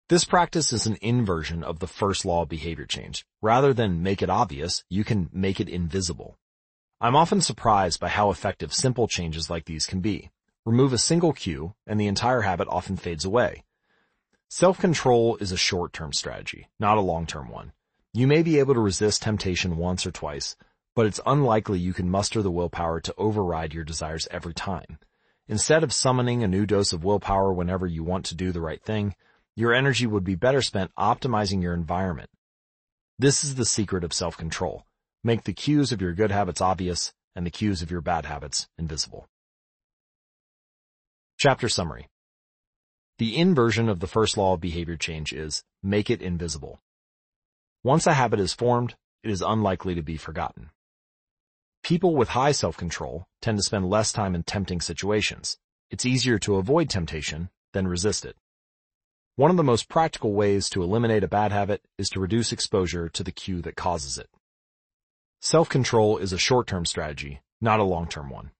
This 0.09 0.25
practice 0.25 0.73
is 0.73 0.87
an 0.87 0.99
inversion 1.03 1.65
of 1.65 1.81
the 1.81 1.89
first 1.89 2.25
law 2.25 2.43
of 2.43 2.49
behavior 2.49 2.87
change. 2.87 3.25
Rather 3.41 3.75
than 3.75 4.05
make 4.05 4.23
it 4.23 4.31
obvious, 4.31 4.85
you 4.89 5.03
can 5.03 5.29
make 5.33 5.59
it 5.59 5.69
invisible. 5.69 6.39
I'm 7.05 7.17
often 7.17 7.41
surprised 7.41 7.99
by 7.99 8.11
how 8.11 8.31
effective 8.31 8.73
simple 8.73 9.09
changes 9.09 9.51
like 9.51 9.65
these 9.65 9.87
can 9.87 9.99
be. 9.99 10.31
Remove 10.65 10.93
a 10.93 10.99
single 10.99 11.33
cue 11.33 11.75
and 11.85 11.99
the 11.99 12.07
entire 12.07 12.43
habit 12.43 12.69
often 12.71 12.97
fades 12.97 13.25
away. 13.25 13.65
Self-control 14.51 15.39
is 15.39 15.51
a 15.51 15.57
short-term 15.57 16.13
strategy, 16.13 16.69
not 16.79 16.99
a 16.99 17.01
long-term 17.01 17.51
one. 17.51 17.73
You 18.15 18.29
may 18.29 18.45
be 18.45 18.61
able 18.61 18.75
to 18.75 18.81
resist 18.81 19.23
temptation 19.23 19.79
once 19.79 20.07
or 20.07 20.13
twice, 20.13 20.55
but 20.95 21.07
it's 21.07 21.19
unlikely 21.27 21.81
you 21.81 21.93
can 21.93 22.09
muster 22.09 22.41
the 22.41 22.53
willpower 22.53 23.01
to 23.01 23.15
override 23.19 23.75
your 23.75 23.83
desires 23.83 24.29
every 24.31 24.55
time. 24.55 25.01
Instead 25.49 25.83
of 25.83 25.93
summoning 25.93 26.45
a 26.45 26.49
new 26.49 26.67
dose 26.67 26.93
of 26.93 27.03
willpower 27.03 27.53
whenever 27.53 27.85
you 27.85 28.05
want 28.05 28.27
to 28.27 28.37
do 28.37 28.53
the 28.53 28.61
right 28.61 28.85
thing, 28.85 29.17
your 29.57 29.75
energy 29.75 30.07
would 30.07 30.23
be 30.23 30.37
better 30.37 30.63
spent 30.63 30.95
optimizing 30.97 31.63
your 31.63 31.75
environment. 31.75 32.31
This 33.19 33.43
is 33.43 33.57
the 33.57 33.65
secret 33.65 34.05
of 34.05 34.13
self-control. 34.13 34.85
Make 35.25 35.45
the 35.45 35.53
cues 35.53 35.93
of 35.93 36.01
your 36.01 36.13
good 36.13 36.31
habits 36.31 36.61
obvious 36.61 37.13
and 37.35 37.47
the 37.47 37.51
cues 37.51 37.83
of 37.83 37.91
your 37.91 38.01
bad 38.01 38.27
habits 38.27 38.69
invisible. 38.79 39.29
Chapter 41.39 41.69
Summary 41.69 42.09
the 43.23 43.37
inversion 43.37 43.89
of 43.89 44.01
the 44.01 44.09
first 44.09 44.37
law 44.37 44.55
of 44.55 44.61
behavior 44.61 44.97
change 44.97 45.33
is 45.33 45.63
make 45.81 46.11
it 46.11 46.21
invisible. 46.21 46.81
Once 47.85 48.05
a 48.05 48.15
habit 48.15 48.41
is 48.41 48.53
formed, 48.53 48.97
it 49.23 49.31
is 49.31 49.43
unlikely 49.43 49.95
to 49.95 50.03
be 50.03 50.17
forgotten. 50.17 50.71
People 51.85 52.17
with 52.17 52.31
high 52.31 52.51
self-control 52.51 53.29
tend 53.41 53.59
to 53.59 53.63
spend 53.63 53.89
less 53.89 54.13
time 54.13 54.35
in 54.35 54.43
tempting 54.43 54.81
situations. 54.81 55.57
It's 55.89 56.05
easier 56.05 56.39
to 56.41 56.57
avoid 56.57 56.91
temptation 56.91 57.51
than 57.73 57.87
resist 57.87 58.25
it. 58.25 58.37
One 59.37 59.53
of 59.53 59.57
the 59.57 59.63
most 59.63 59.89
practical 59.89 60.33
ways 60.33 60.69
to 60.71 60.83
eliminate 60.83 61.23
a 61.23 61.29
bad 61.29 61.53
habit 61.53 61.85
is 61.99 62.09
to 62.09 62.21
reduce 62.21 62.51
exposure 62.51 63.09
to 63.11 63.23
the 63.23 63.31
cue 63.31 63.63
that 63.63 63.77
causes 63.77 64.19
it. 64.19 64.29
Self-control 65.45 66.19
is 66.19 66.33
a 66.33 66.39
short-term 66.39 66.87
strategy, 66.87 67.41
not 67.61 67.81
a 67.81 67.83
long-term 67.83 68.31
one. 68.31 68.53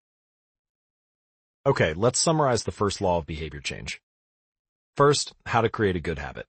Okay, 1.65 1.95
let's 1.95 2.19
summarize 2.19 2.65
the 2.65 2.73
first 2.73 3.01
law 3.01 3.19
of 3.19 3.27
behavior 3.27 3.61
change. 3.61 4.03
First, 4.97 5.33
how 5.47 5.61
to 5.61 5.69
create 5.69 5.95
a 5.95 6.01
good 6.01 6.19
habit. 6.19 6.49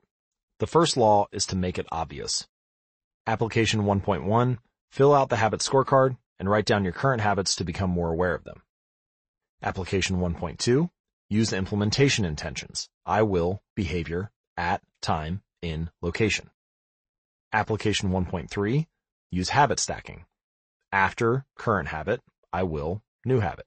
The 0.58 0.66
first 0.66 0.98
law 0.98 1.28
is 1.32 1.46
to 1.48 1.56
make 1.56 1.78
it 1.78 1.86
obvious. 1.92 2.48
Application 3.28 3.84
1.1, 3.84 4.58
fill 4.92 5.14
out 5.14 5.30
the 5.30 5.36
habit 5.36 5.60
scorecard 5.60 6.18
and 6.40 6.50
write 6.50 6.66
down 6.66 6.84
your 6.84 6.94
current 6.94 7.22
habits 7.22 7.56
to 7.58 7.64
become 7.64 7.92
more 7.92 8.10
aware 8.10 8.34
of 8.34 8.44
them. 8.44 8.64
Application 9.62 10.18
1.2, 10.18 10.90
use 11.30 11.52
the 11.52 11.58
implementation 11.58 12.26
intentions. 12.26 12.90
I 13.06 13.22
will, 13.22 13.62
behavior, 13.76 14.32
at, 14.58 14.82
time, 15.00 15.44
in, 15.62 15.92
location. 16.02 16.50
Application 17.54 18.10
1.3, 18.10 18.88
use 19.34 19.50
habit 19.50 19.80
stacking. 19.80 20.26
After, 20.92 21.46
current 21.56 21.90
habit, 21.90 22.22
I 22.54 22.64
will, 22.64 23.02
new 23.26 23.40
habit. 23.40 23.66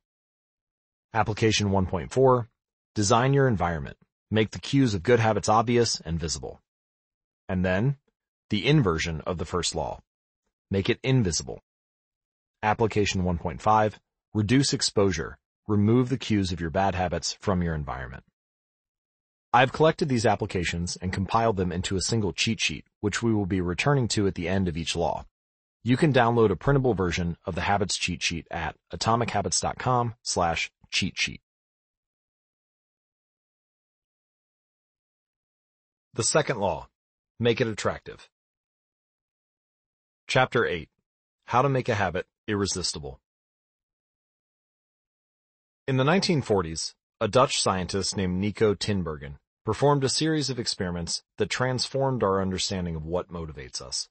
Application 1.13 1.71
1.4, 1.71 2.47
design 2.95 3.33
your 3.33 3.49
environment. 3.49 3.97
Make 4.31 4.53
the 4.53 4.61
cues 4.61 4.95
of 4.95 5.03
good 5.03 5.21
habits 5.21 5.49
obvious 5.49 6.01
and 6.01 6.21
visible. 6.21 6.61
And 7.49 7.65
then, 7.65 7.97
the 8.51 8.67
inversion 8.67 9.23
of 9.23 9.39
the 9.39 9.45
first 9.45 9.75
law. 9.75 10.01
Make 10.71 10.89
it 10.89 11.01
invisible. 11.03 11.61
Application 12.63 13.23
1.5, 13.23 13.95
reduce 14.35 14.73
exposure. 14.73 15.37
Remove 15.69 16.09
the 16.09 16.19
cues 16.19 16.53
of 16.53 16.61
your 16.61 16.71
bad 16.71 16.95
habits 16.95 17.37
from 17.41 17.61
your 17.61 17.75
environment. 17.75 18.23
I've 19.53 19.73
collected 19.73 20.09
these 20.09 20.27
applications 20.27 20.97
and 20.97 21.13
compiled 21.13 21.57
them 21.57 21.73
into 21.73 21.97
a 21.97 22.01
single 22.01 22.33
cheat 22.33 22.61
sheet, 22.61 22.85
which 23.01 23.23
we 23.23 23.33
will 23.33 23.47
be 23.47 23.61
returning 23.61 24.07
to 24.09 24.27
at 24.27 24.35
the 24.35 24.49
end 24.49 24.69
of 24.69 24.77
each 24.77 24.95
law. 24.95 25.25
You 25.87 25.97
can 25.97 26.13
download 26.13 26.51
a 26.51 26.57
printable 26.57 26.95
version 26.95 27.37
of 27.45 27.55
the 27.55 27.61
habits 27.61 27.97
cheat 27.97 28.21
sheet 28.21 28.49
at 28.51 28.75
atomichabits.com 28.93 30.17
slash 30.21 30.73
cheat 30.91 31.17
sheet. 31.17 31.41
The 36.15 36.25
second 36.25 36.59
law. 36.59 36.89
Make 37.39 37.61
it 37.61 37.69
attractive. 37.69 38.29
Chapter 40.27 40.67
8. 40.67 40.89
How 41.45 41.63
to 41.63 41.69
make 41.69 41.89
a 41.89 41.95
habit 41.95 42.27
irresistible. 42.49 43.21
In 45.87 45.99
the 45.99 46.03
1940s, 46.03 46.95
a 47.21 47.29
Dutch 47.29 47.63
scientist 47.63 48.17
named 48.17 48.41
Nico 48.41 48.75
Tinbergen 48.75 49.37
performed 49.65 50.03
a 50.03 50.09
series 50.09 50.51
of 50.51 50.59
experiments 50.59 51.23
that 51.39 51.49
transformed 51.49 52.25
our 52.25 52.43
understanding 52.43 52.97
of 52.97 53.07
what 53.07 53.31
motivates 53.31 53.81
us. 53.81 54.09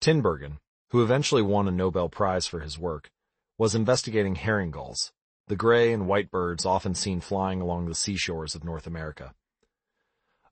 Tinbergen, 0.00 0.58
who 0.94 1.02
eventually 1.02 1.42
won 1.42 1.66
a 1.66 1.72
Nobel 1.72 2.08
Prize 2.08 2.46
for 2.46 2.60
his 2.60 2.78
work, 2.78 3.10
was 3.58 3.74
investigating 3.74 4.36
herring 4.36 4.70
gulls, 4.70 5.12
the 5.48 5.56
gray 5.56 5.92
and 5.92 6.06
white 6.06 6.30
birds 6.30 6.64
often 6.64 6.94
seen 6.94 7.20
flying 7.20 7.60
along 7.60 7.86
the 7.86 7.96
seashores 7.96 8.54
of 8.54 8.62
North 8.62 8.86
America. 8.86 9.34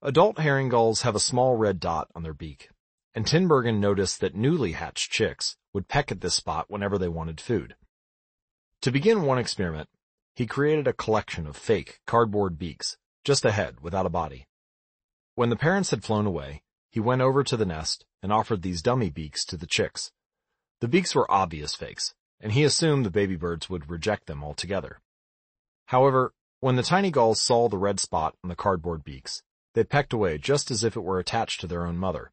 Adult 0.03 0.41
herring 0.41 0.69
gulls 0.69 1.03
have 1.03 1.15
a 1.15 1.21
small 1.21 1.55
red 1.55 1.79
dot 1.79 2.09
on 2.17 2.25
their 2.25 2.35
beak, 2.35 2.71
and 3.15 3.25
Tinbergen 3.25 3.79
noticed 3.79 4.21
that 4.21 4.35
newly 4.35 4.73
hatched 4.73 5.13
chicks 5.13 5.57
would 5.73 5.87
peck 5.87 6.11
at 6.11 6.23
this 6.23 6.35
spot 6.35 6.69
whenever 6.69 6.99
they 6.99 7.07
wanted 7.07 7.41
food. 7.41 7.77
To 8.81 8.91
begin 8.91 9.23
one 9.23 9.39
experiment, 9.39 9.89
he 10.35 10.47
created 10.47 10.89
a 10.89 10.93
collection 10.93 11.47
of 11.47 11.57
fake 11.57 12.01
cardboard 12.05 12.59
beaks, 12.59 12.97
just 13.23 13.45
a 13.45 13.53
head 13.53 13.77
without 13.81 14.07
a 14.07 14.11
body. 14.11 14.49
When 15.37 15.51
the 15.51 15.55
parents 15.55 15.91
had 15.91 16.03
flown 16.03 16.27
away, 16.27 16.65
he 16.91 16.99
went 16.99 17.23
over 17.23 17.45
to 17.45 17.57
the 17.57 17.65
nest 17.65 18.07
and 18.25 18.33
offered 18.33 18.63
these 18.63 18.83
dummy 18.83 19.09
beaks 19.09 19.45
to 19.45 19.57
the 19.57 19.69
chicks. 19.69 20.11
The 20.83 20.89
beaks 20.89 21.15
were 21.15 21.31
obvious 21.31 21.77
fakes, 21.77 22.13
and 22.41 22.51
he 22.51 22.65
assumed 22.65 23.07
the 23.07 23.11
baby 23.11 23.37
birds 23.37 23.71
would 23.71 23.89
reject 23.89 24.27
them 24.27 24.43
altogether. 24.43 25.01
However, 25.87 26.35
when 26.59 26.75
the 26.75 26.83
tiny 26.83 27.13
gulls 27.13 27.41
saw 27.41 27.69
the 27.69 27.79
red 27.79 28.01
spot 28.01 28.35
on 28.43 28.49
the 28.49 28.57
cardboard 28.57 29.05
beaks, 29.05 29.45
they 29.75 29.85
pecked 29.85 30.13
away 30.13 30.39
just 30.39 30.73
as 30.73 30.83
if 30.83 30.97
it 30.97 31.05
were 31.05 31.21
attached 31.21 31.61
to 31.61 31.69
their 31.69 31.87
own 31.87 31.99
mother. 31.99 32.33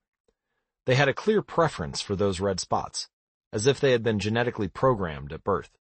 They 0.88 0.96
had 0.96 1.08
a 1.08 1.14
clear 1.14 1.44
preference 1.44 2.02
for 2.02 2.16
those 2.16 2.40
red 2.40 2.60
spots, 2.60 3.08
as 3.54 3.68
if 3.68 3.80
they 3.80 3.92
had 3.92 4.02
been 4.02 4.18
genetically 4.18 4.68
programmed 4.68 5.32
at 5.32 5.44
birth. 5.44 5.78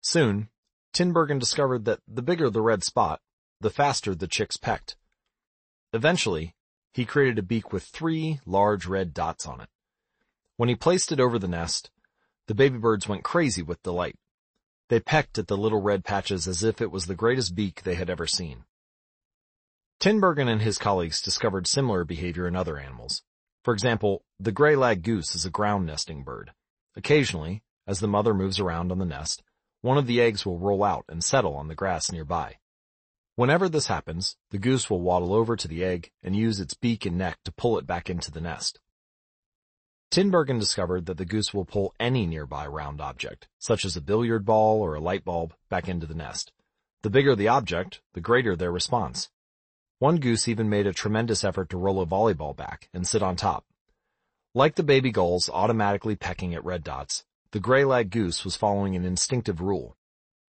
Soon, 0.00 0.48
Tinbergen 0.94 1.38
discovered 1.38 1.84
that 1.84 2.00
the 2.08 2.22
bigger 2.22 2.48
the 2.48 2.62
red 2.62 2.82
spot, 2.82 3.20
the 3.60 3.68
faster 3.68 4.14
the 4.14 4.26
chicks 4.26 4.56
pecked. 4.56 4.96
Eventually, 5.92 6.54
he 6.94 7.04
created 7.04 7.38
a 7.38 7.42
beak 7.42 7.74
with 7.74 7.82
three 7.82 8.40
large 8.46 8.86
red 8.86 9.12
dots 9.12 9.44
on 9.44 9.60
it. 9.60 9.68
When 10.58 10.68
he 10.68 10.74
placed 10.74 11.12
it 11.12 11.20
over 11.20 11.38
the 11.38 11.46
nest, 11.46 11.88
the 12.48 12.54
baby 12.54 12.78
birds 12.78 13.06
went 13.06 13.22
crazy 13.22 13.62
with 13.62 13.80
delight. 13.84 14.16
They 14.88 14.98
pecked 14.98 15.38
at 15.38 15.46
the 15.46 15.56
little 15.56 15.80
red 15.80 16.04
patches 16.04 16.48
as 16.48 16.64
if 16.64 16.80
it 16.80 16.90
was 16.90 17.06
the 17.06 17.14
greatest 17.14 17.54
beak 17.54 17.82
they 17.82 17.94
had 17.94 18.10
ever 18.10 18.26
seen. 18.26 18.64
Tinbergen 20.00 20.48
and 20.48 20.60
his 20.60 20.76
colleagues 20.76 21.22
discovered 21.22 21.68
similar 21.68 22.04
behavior 22.04 22.48
in 22.48 22.56
other 22.56 22.76
animals. 22.76 23.22
For 23.62 23.72
example, 23.72 24.24
the 24.40 24.50
gray 24.50 24.74
lag 24.74 25.04
goose 25.04 25.36
is 25.36 25.46
a 25.46 25.50
ground 25.50 25.86
nesting 25.86 26.24
bird. 26.24 26.50
Occasionally, 26.96 27.62
as 27.86 28.00
the 28.00 28.08
mother 28.08 28.34
moves 28.34 28.58
around 28.58 28.90
on 28.90 28.98
the 28.98 29.04
nest, 29.04 29.44
one 29.82 29.96
of 29.96 30.08
the 30.08 30.20
eggs 30.20 30.44
will 30.44 30.58
roll 30.58 30.82
out 30.82 31.04
and 31.08 31.22
settle 31.22 31.54
on 31.54 31.68
the 31.68 31.76
grass 31.76 32.10
nearby. 32.10 32.56
Whenever 33.36 33.68
this 33.68 33.86
happens, 33.86 34.36
the 34.50 34.58
goose 34.58 34.90
will 34.90 35.02
waddle 35.02 35.32
over 35.32 35.54
to 35.54 35.68
the 35.68 35.84
egg 35.84 36.10
and 36.20 36.34
use 36.34 36.58
its 36.58 36.74
beak 36.74 37.06
and 37.06 37.16
neck 37.16 37.38
to 37.44 37.52
pull 37.52 37.78
it 37.78 37.86
back 37.86 38.10
into 38.10 38.32
the 38.32 38.40
nest. 38.40 38.80
Tinbergen 40.10 40.58
discovered 40.58 41.04
that 41.04 41.18
the 41.18 41.26
goose 41.26 41.52
will 41.52 41.66
pull 41.66 41.94
any 42.00 42.24
nearby 42.24 42.66
round 42.66 42.98
object, 42.98 43.46
such 43.58 43.84
as 43.84 43.94
a 43.94 44.00
billiard 44.00 44.46
ball 44.46 44.80
or 44.80 44.94
a 44.94 45.00
light 45.00 45.22
bulb, 45.22 45.52
back 45.68 45.86
into 45.86 46.06
the 46.06 46.14
nest. 46.14 46.50
The 47.02 47.10
bigger 47.10 47.36
the 47.36 47.48
object, 47.48 48.00
the 48.14 48.22
greater 48.22 48.56
their 48.56 48.72
response. 48.72 49.28
One 49.98 50.16
goose 50.16 50.48
even 50.48 50.70
made 50.70 50.86
a 50.86 50.94
tremendous 50.94 51.44
effort 51.44 51.68
to 51.70 51.76
roll 51.76 52.00
a 52.00 52.06
volleyball 52.06 52.56
back 52.56 52.88
and 52.94 53.06
sit 53.06 53.22
on 53.22 53.36
top. 53.36 53.66
Like 54.54 54.76
the 54.76 54.82
baby 54.82 55.10
gulls 55.10 55.50
automatically 55.50 56.16
pecking 56.16 56.54
at 56.54 56.64
red 56.64 56.82
dots, 56.82 57.24
the 57.50 57.60
gray-lag 57.60 58.08
goose 58.08 58.44
was 58.44 58.56
following 58.56 58.96
an 58.96 59.04
instinctive 59.04 59.60
rule. 59.60 59.96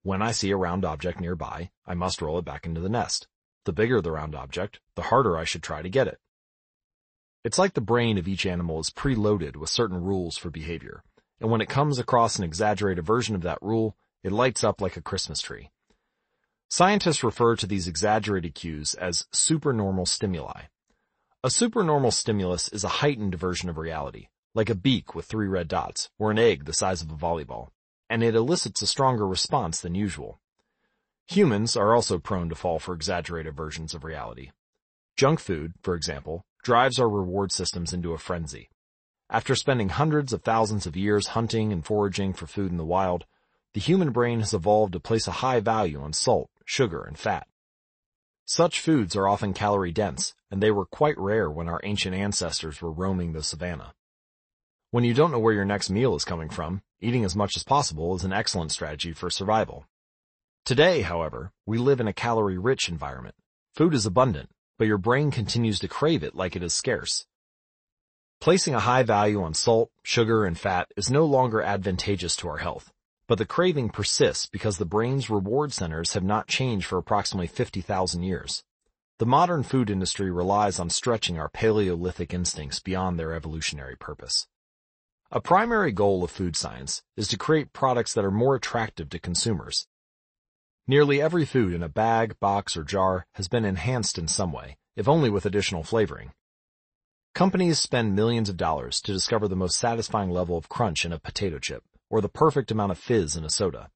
When 0.04 0.22
I 0.22 0.32
see 0.32 0.52
a 0.52 0.58
round 0.58 0.86
object 0.86 1.20
nearby, 1.20 1.72
I 1.86 1.96
must 1.96 2.22
roll 2.22 2.40
it 2.40 2.46
back 2.46 2.66
into 2.66 2.80
the 2.80 2.88
nest. 2.88 3.28
The 3.66 3.74
bigger 3.74 4.00
the 4.00 4.14
round 4.14 4.36
object, 4.36 4.80
the 4.96 5.04
harder 5.04 5.38
I 5.38 5.44
should 5.44 5.64
try 5.64 5.82
to 5.82 5.90
get 5.90 6.08
it. 6.08 6.20
It's 7.42 7.58
like 7.58 7.74
the 7.74 7.82
brain 7.82 8.18
of 8.18 8.28
each 8.28 8.46
animal 8.46 8.80
is 8.80 8.90
preloaded 8.90 9.56
with 9.56 9.70
certain 9.70 10.04
rules 10.04 10.36
for 10.36 10.50
behavior, 10.50 11.04
and 11.40 11.50
when 11.50 11.62
it 11.62 11.70
comes 11.70 11.98
across 11.98 12.38
an 12.38 12.44
exaggerated 12.44 13.06
version 13.06 13.34
of 13.34 13.44
that 13.44 13.62
rule, 13.62 13.96
it 14.24 14.34
lights 14.34 14.62
up 14.62 14.82
like 14.82 14.98
a 14.98 15.02
Christmas 15.02 15.42
tree. 15.42 15.70
Scientists 16.70 17.24
refer 17.24 17.56
to 17.56 17.66
these 17.66 17.88
exaggerated 17.88 18.56
cues 18.56 18.94
as 18.94 19.26
supernormal 19.32 20.06
stimuli. 20.06 20.64
A 21.42 21.50
supernormal 21.50 22.12
stimulus 22.12 22.68
is 22.68 22.84
a 22.84 23.00
heightened 23.00 23.36
version 23.36 23.70
of 23.70 23.78
reality, 23.78 24.28
like 24.54 24.70
a 24.70 24.76
beak 24.76 25.16
with 25.16 25.26
three 25.26 25.48
red 25.48 25.70
dots, 25.70 26.10
or 26.20 26.32
an 26.32 26.38
egg 26.38 26.66
the 26.66 26.74
size 26.74 27.02
of 27.02 27.10
a 27.10 27.16
volleyball, 27.16 27.70
and 28.10 28.22
it 28.22 28.36
elicits 28.36 28.82
a 28.82 28.88
stronger 28.88 29.26
response 29.26 29.80
than 29.80 29.96
usual. 29.96 30.42
Humans 31.28 31.78
are 31.78 31.96
also 31.96 32.20
prone 32.20 32.50
to 32.50 32.56
fall 32.56 32.80
for 32.80 32.94
exaggerated 32.94 33.56
versions 33.56 33.94
of 33.94 34.04
reality. 34.04 34.52
Junk 35.16 35.40
food, 35.40 35.74
for 35.82 35.96
example, 35.96 36.44
drives 36.64 37.00
our 37.00 37.10
reward 37.10 37.52
systems 37.52 37.94
into 37.94 38.14
a 38.14 38.18
frenzy. 38.18 38.70
After 39.30 39.56
spending 39.56 39.90
hundreds 39.90 40.34
of 40.34 40.42
thousands 40.42 40.86
of 40.86 40.98
years 40.98 41.28
hunting 41.28 41.72
and 41.72 41.86
foraging 41.86 42.34
for 42.34 42.48
food 42.48 42.72
in 42.72 42.78
the 42.78 42.86
wild, 42.86 43.26
the 43.74 43.80
human 43.80 44.12
brain 44.12 44.40
has 44.40 44.54
evolved 44.54 44.94
to 44.94 45.00
place 45.00 45.28
a 45.28 45.32
high 45.32 45.60
value 45.60 46.02
on 46.02 46.14
salt, 46.14 46.50
sugar, 46.66 47.04
and 47.04 47.18
fat. 47.18 47.48
Such 48.46 48.80
foods 48.80 49.16
are 49.16 49.28
often 49.28 49.54
calorie 49.54 49.92
dense, 49.92 50.34
and 50.50 50.62
they 50.62 50.72
were 50.72 50.86
quite 50.86 51.20
rare 51.20 51.52
when 51.52 51.70
our 51.70 51.80
ancient 51.84 52.16
ancestors 52.16 52.82
were 52.82 52.92
roaming 52.92 53.34
the 53.34 53.44
savannah. 53.44 53.94
When 54.90 55.04
you 55.04 55.14
don't 55.14 55.32
know 55.32 55.38
where 55.38 55.54
your 55.54 55.66
next 55.66 55.92
meal 55.92 56.16
is 56.16 56.26
coming 56.26 56.50
from, 56.50 56.82
eating 57.00 57.24
as 57.24 57.36
much 57.36 57.56
as 57.56 57.64
possible 57.64 58.16
is 58.16 58.24
an 58.24 58.34
excellent 58.34 58.72
strategy 58.72 59.14
for 59.14 59.30
survival. 59.30 59.86
Today, 60.66 61.02
however, 61.02 61.52
we 61.68 61.78
live 61.78 62.00
in 62.00 62.08
a 62.08 62.14
calorie-rich 62.14 62.90
environment. 62.90 63.36
Food 63.76 63.94
is 63.94 64.08
abundant, 64.08 64.50
but 64.80 64.88
your 64.88 64.98
brain 64.98 65.30
continues 65.30 65.78
to 65.78 65.88
crave 65.88 66.24
it 66.24 66.34
like 66.34 66.56
it 66.56 66.64
is 66.64 66.74
scarce. 66.74 67.28
Placing 68.40 68.74
a 68.74 68.80
high 68.80 69.04
value 69.04 69.44
on 69.44 69.54
salt, 69.54 69.92
sugar, 70.02 70.46
and 70.46 70.58
fat 70.58 70.88
is 70.96 71.12
no 71.12 71.26
longer 71.26 71.62
advantageous 71.62 72.38
to 72.38 72.48
our 72.48 72.60
health, 72.60 72.92
but 73.28 73.38
the 73.38 73.46
craving 73.46 73.90
persists 73.90 74.46
because 74.46 74.78
the 74.78 74.86
brain's 74.86 75.30
reward 75.30 75.74
centers 75.74 76.14
have 76.14 76.24
not 76.24 76.48
changed 76.48 76.88
for 76.88 76.98
approximately 76.98 77.48
50,000 77.48 78.24
years. 78.24 78.64
The 79.18 79.26
modern 79.26 79.64
food 79.64 79.90
industry 79.90 80.32
relies 80.32 80.80
on 80.80 80.90
stretching 80.90 81.38
our 81.38 81.50
Paleolithic 81.50 82.34
instincts 82.34 82.80
beyond 82.80 83.20
their 83.20 83.34
evolutionary 83.34 83.98
purpose. 83.98 84.48
A 85.30 85.42
primary 85.42 85.92
goal 85.92 86.24
of 86.24 86.32
food 86.32 86.56
science 86.56 87.04
is 87.18 87.28
to 87.28 87.38
create 87.38 87.74
products 87.74 88.14
that 88.14 88.24
are 88.24 88.32
more 88.32 88.56
attractive 88.56 89.10
to 89.10 89.20
consumers. 89.20 89.88
Nearly 90.90 91.22
every 91.22 91.46
food 91.46 91.76
in 91.76 91.84
a 91.84 91.88
bag, 91.88 92.40
box, 92.40 92.76
or 92.76 92.84
jar 92.84 93.28
has 93.36 93.48
been 93.48 93.64
enhanced 93.64 94.18
in 94.18 94.28
some 94.28 94.52
way, 94.52 94.76
if 94.96 95.08
only 95.08 95.30
with 95.30 95.46
additional 95.46 95.84
flavoring. 95.84 96.32
Companies 97.36 97.78
spend 97.78 98.16
millions 98.16 98.50
of 98.50 98.58
dollars 98.58 99.00
to 99.02 99.14
discover 99.14 99.48
the 99.48 99.56
most 99.56 99.78
satisfying 99.78 100.32
level 100.32 100.58
of 100.58 100.68
crunch 100.68 101.06
in 101.06 101.14
a 101.14 101.20
potato 101.20 101.60
chip, 101.60 101.84
or 102.10 102.22
the 102.22 102.28
perfect 102.28 102.72
amount 102.72 102.92
of 102.92 102.98
fizz 102.98 103.36
in 103.36 103.46
a 103.46 103.52
soda. 103.52 103.92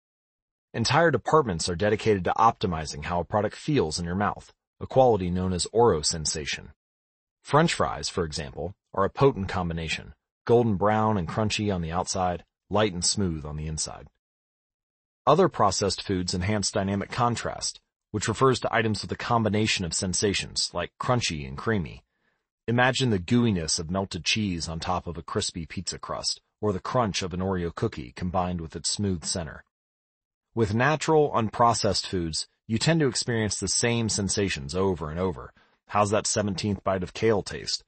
Entire 0.71 1.09
departments 1.09 1.67
are 1.67 1.75
dedicated 1.75 2.23
to 2.25 2.33
optimizing 2.37 3.05
how 3.05 3.21
a 3.21 3.25
product 3.25 3.55
feels 3.55 3.97
in 3.97 4.05
your 4.05 4.13
mouth, 4.13 4.53
a 4.79 4.85
quality 4.85 5.31
known 5.31 5.51
as 5.51 5.65
orosensation. 5.73 6.73
French 7.41 7.73
fries, 7.73 8.07
for 8.07 8.23
example, 8.23 8.75
are 8.93 9.03
a 9.03 9.09
potent 9.09 9.49
combination 9.49 10.13
golden 10.45 10.75
brown 10.75 11.17
and 11.17 11.27
crunchy 11.27 11.73
on 11.73 11.81
the 11.81 11.91
outside, 11.91 12.43
light 12.69 12.93
and 12.93 13.03
smooth 13.03 13.45
on 13.45 13.57
the 13.57 13.65
inside. 13.65 14.09
Other 15.25 15.47
processed 15.47 16.01
foods 16.01 16.33
enhance 16.33 16.69
dynamic 16.69 17.09
contrast, 17.09 17.79
which 18.11 18.27
refers 18.27 18.59
to 18.59 18.73
items 18.75 19.01
with 19.01 19.11
a 19.13 19.15
combination 19.15 19.85
of 19.85 19.93
sensations, 19.93 20.69
like 20.73 20.91
crunchy 20.99 21.47
and 21.47 21.57
creamy. 21.57 22.03
Imagine 22.67 23.09
the 23.09 23.19
gooiness 23.19 23.79
of 23.79 23.89
melted 23.89 24.25
cheese 24.25 24.67
on 24.67 24.81
top 24.81 25.07
of 25.07 25.17
a 25.17 25.23
crispy 25.23 25.65
pizza 25.65 25.97
crust, 25.97 26.41
or 26.59 26.73
the 26.73 26.81
crunch 26.81 27.21
of 27.21 27.33
an 27.33 27.39
Oreo 27.39 27.73
cookie 27.73 28.11
combined 28.17 28.59
with 28.59 28.75
its 28.75 28.89
smooth 28.89 29.23
center. 29.23 29.63
With 30.53 30.73
natural, 30.73 31.31
unprocessed 31.31 32.05
foods, 32.05 32.47
you 32.67 32.77
tend 32.77 32.99
to 32.99 33.07
experience 33.07 33.57
the 33.57 33.69
same 33.69 34.09
sensations 34.09 34.75
over 34.75 35.09
and 35.09 35.19
over. 35.19 35.53
How's 35.87 36.09
that 36.11 36.25
17th 36.25 36.83
bite 36.83 37.03
of 37.03 37.13
kale 37.13 37.43
taste? 37.43 37.85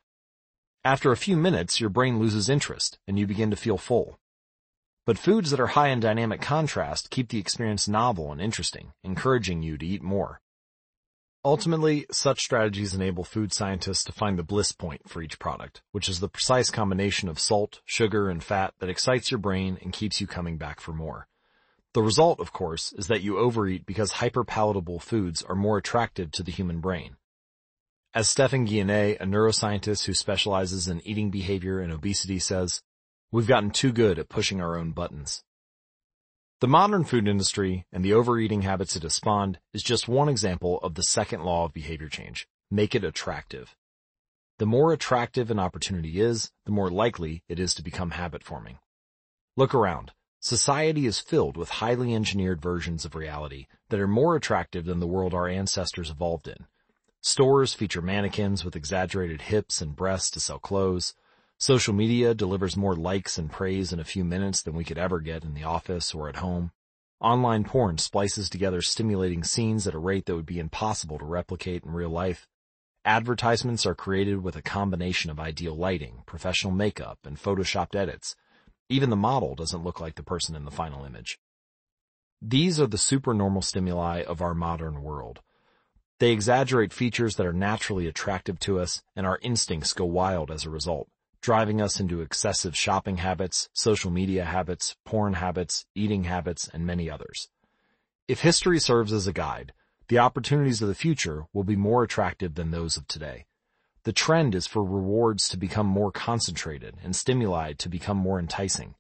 After 0.86 1.12
a 1.12 1.18
few 1.18 1.36
minutes, 1.36 1.82
your 1.82 1.90
brain 1.90 2.18
loses 2.18 2.48
interest 2.48 2.98
and 3.08 3.20
you 3.20 3.28
begin 3.28 3.52
to 3.52 3.58
feel 3.58 3.78
full. 3.78 4.20
But 5.06 5.20
foods 5.20 5.52
that 5.52 5.60
are 5.60 5.68
high 5.68 5.90
in 5.90 6.00
dynamic 6.00 6.42
contrast 6.42 7.12
keep 7.12 7.30
the 7.30 7.38
experience 7.38 7.88
novel 7.88 8.32
and 8.32 8.42
interesting, 8.42 8.94
encouraging 9.04 9.62
you 9.62 9.78
to 9.78 9.86
eat 9.86 10.02
more. 10.02 10.42
Ultimately, 11.44 12.08
such 12.12 12.42
strategies 12.42 12.96
enable 12.96 13.24
food 13.24 13.54
scientists 13.54 14.04
to 14.06 14.12
find 14.12 14.40
the 14.40 14.44
bliss 14.44 14.72
point 14.72 15.08
for 15.08 15.22
each 15.22 15.38
product, 15.38 15.84
which 15.92 16.10
is 16.10 16.20
the 16.20 16.28
precise 16.28 16.72
combination 16.72 17.30
of 17.30 17.40
salt, 17.40 17.82
sugar, 17.86 18.32
and 18.32 18.44
fat 18.44 18.74
that 18.80 18.90
excites 18.90 19.30
your 19.30 19.38
brain 19.38 19.78
and 19.84 19.94
keeps 19.94 20.20
you 20.20 20.26
coming 20.26 20.58
back 20.58 20.80
for 20.80 20.92
more. 20.92 21.28
The 21.94 22.02
result, 22.02 22.40
of 22.40 22.52
course, 22.52 22.92
is 22.94 23.06
that 23.08 23.22
you 23.22 23.38
overeat 23.38 23.86
because 23.86 24.14
hyperpalatable 24.14 25.04
foods 25.04 25.44
are 25.44 25.54
more 25.54 25.78
attractive 25.78 26.32
to 26.32 26.42
the 26.42 26.52
human 26.52 26.80
brain. 26.80 27.16
As 28.16 28.28
Stephan 28.28 28.66
Guyenet, 28.66 29.22
a 29.22 29.26
neuroscientist 29.26 30.06
who 30.06 30.16
specializes 30.16 30.88
in 30.88 31.06
eating 31.06 31.30
behavior 31.30 31.80
and 31.80 31.94
obesity 31.94 32.40
says, 32.40 32.82
we've 33.36 33.48
gotten 33.48 33.70
too 33.70 33.92
good 33.92 34.18
at 34.18 34.30
pushing 34.30 34.62
our 34.62 34.78
own 34.78 34.92
buttons. 34.92 35.44
The 36.62 36.70
modern 36.70 37.04
food 37.04 37.28
industry 37.28 37.86
and 37.92 38.04
the 38.04 38.14
overeating 38.14 38.62
habits 38.62 38.96
it 38.96 39.04
has 39.04 39.14
spawned 39.14 39.60
is 39.74 39.84
just 39.84 40.08
one 40.08 40.30
example 40.30 40.80
of 40.80 40.96
the 40.96 41.04
second 41.04 41.44
law 41.44 41.66
of 41.66 41.74
behavior 41.74 42.08
change. 42.08 42.48
Make 42.72 42.96
it 42.96 43.04
attractive. 43.04 43.76
The 44.58 44.66
more 44.66 44.94
attractive 44.94 45.52
an 45.52 45.60
opportunity 45.60 46.22
is, 46.22 46.50
the 46.66 46.72
more 46.72 46.90
likely 46.90 47.44
it 47.50 47.60
is 47.60 47.74
to 47.74 47.84
become 47.84 48.12
habit 48.12 48.42
forming. 48.42 48.80
Look 49.58 49.76
around. 49.76 50.14
Society 50.40 51.06
is 51.06 51.20
filled 51.20 51.58
with 51.58 51.82
highly 51.82 52.16
engineered 52.16 52.62
versions 52.62 53.04
of 53.04 53.16
reality 53.16 53.68
that 53.90 54.00
are 54.00 54.08
more 54.08 54.38
attractive 54.38 54.86
than 54.86 55.02
the 55.02 55.08
world 55.08 55.34
our 55.34 55.50
ancestors 55.50 56.10
evolved 56.10 56.48
in. 56.48 56.68
Stores 57.20 57.74
feature 57.74 58.02
mannequins 58.02 58.64
with 58.64 58.78
exaggerated 58.78 59.42
hips 59.42 59.82
and 59.82 59.94
breasts 59.94 60.32
to 60.32 60.40
sell 60.40 60.58
clothes. 60.58 61.16
Social 61.58 61.94
media 61.94 62.34
delivers 62.34 62.76
more 62.76 62.96
likes 62.96 63.38
and 63.38 63.52
praise 63.52 63.94
in 63.94 64.00
a 64.00 64.04
few 64.04 64.24
minutes 64.24 64.62
than 64.62 64.76
we 64.76 64.84
could 64.84 64.98
ever 64.98 65.20
get 65.20 65.44
in 65.44 65.54
the 65.54 65.64
office 65.64 66.14
or 66.14 66.30
at 66.30 66.38
home. 66.38 66.72
Online 67.22 67.64
porn 67.64 67.98
splices 67.98 68.50
together 68.50 68.82
stimulating 68.82 69.44
scenes 69.44 69.88
at 69.88 69.94
a 69.94 70.00
rate 70.00 70.26
that 70.26 70.36
would 70.36 70.46
be 70.46 70.60
impossible 70.60 71.18
to 71.18 71.26
replicate 71.26 71.84
in 71.84 71.92
real 71.92 72.10
life. 72.10 72.48
Advertisements 73.06 73.86
are 73.86 73.96
created 73.96 74.44
with 74.44 74.56
a 74.56 74.62
combination 74.62 75.32
of 75.32 75.40
ideal 75.40 75.76
lighting, 75.76 76.24
professional 76.26 76.74
makeup, 76.74 77.20
and 77.24 77.38
photoshopped 77.38 77.96
edits 77.96 78.36
even 78.90 79.10
the 79.10 79.16
model 79.16 79.56
doesn't 79.56 79.84
look 79.84 80.00
like 80.00 80.16
the 80.16 80.24
person 80.24 80.56
in 80.56 80.66
the 80.66 80.72
final 80.72 81.06
image. 81.06 81.40
These 82.42 82.80
are 82.80 82.88
the 82.88 82.98
supernormal 82.98 83.64
stimuli 83.64 84.22
of 84.22 84.42
our 84.42 84.54
modern 84.54 85.02
world. 85.02 85.42
They 86.20 86.32
exaggerate 86.32 86.94
features 86.94 87.36
that 87.36 87.48
are 87.48 87.54
naturally 87.54 88.08
attractive 88.08 88.60
to 88.60 88.80
us 88.80 89.02
and 89.16 89.26
our 89.26 89.40
instincts 89.42 89.94
go 89.94 90.06
wild 90.06 90.52
as 90.52 90.66
a 90.66 90.70
result, 90.70 91.08
driving 91.46 91.80
us 91.80 92.00
into 92.00 92.22
excessive 92.22 92.76
shopping 92.76 93.18
habits, 93.18 93.70
social 93.72 94.10
media 94.10 94.44
habits, 94.44 94.96
porn 95.06 95.34
habits, 95.34 95.86
eating 95.94 96.24
habits, 96.24 96.68
and 96.74 96.88
many 96.88 97.08
others. 97.08 97.50
If 98.28 98.42
history 98.42 98.80
serves 98.80 99.14
as 99.14 99.28
a 99.28 99.32
guide, 99.32 99.72
the 100.08 100.18
opportunities 100.18 100.82
of 100.82 100.88
the 100.88 100.96
future 100.96 101.46
will 101.54 101.64
be 101.64 101.76
more 101.76 102.02
attractive 102.02 102.56
than 102.56 102.72
those 102.72 102.98
of 102.98 103.08
today. 103.08 103.46
The 104.06 104.12
trend 104.12 104.56
is 104.56 104.66
for 104.66 104.84
rewards 104.84 105.48
to 105.50 105.58
become 105.58 105.86
more 105.86 106.12
concentrated 106.12 106.96
and 107.04 107.16
stimuli 107.16 107.74
to 107.74 107.90
become 107.90 108.18
more 108.18 108.40
enticing. 108.40 108.96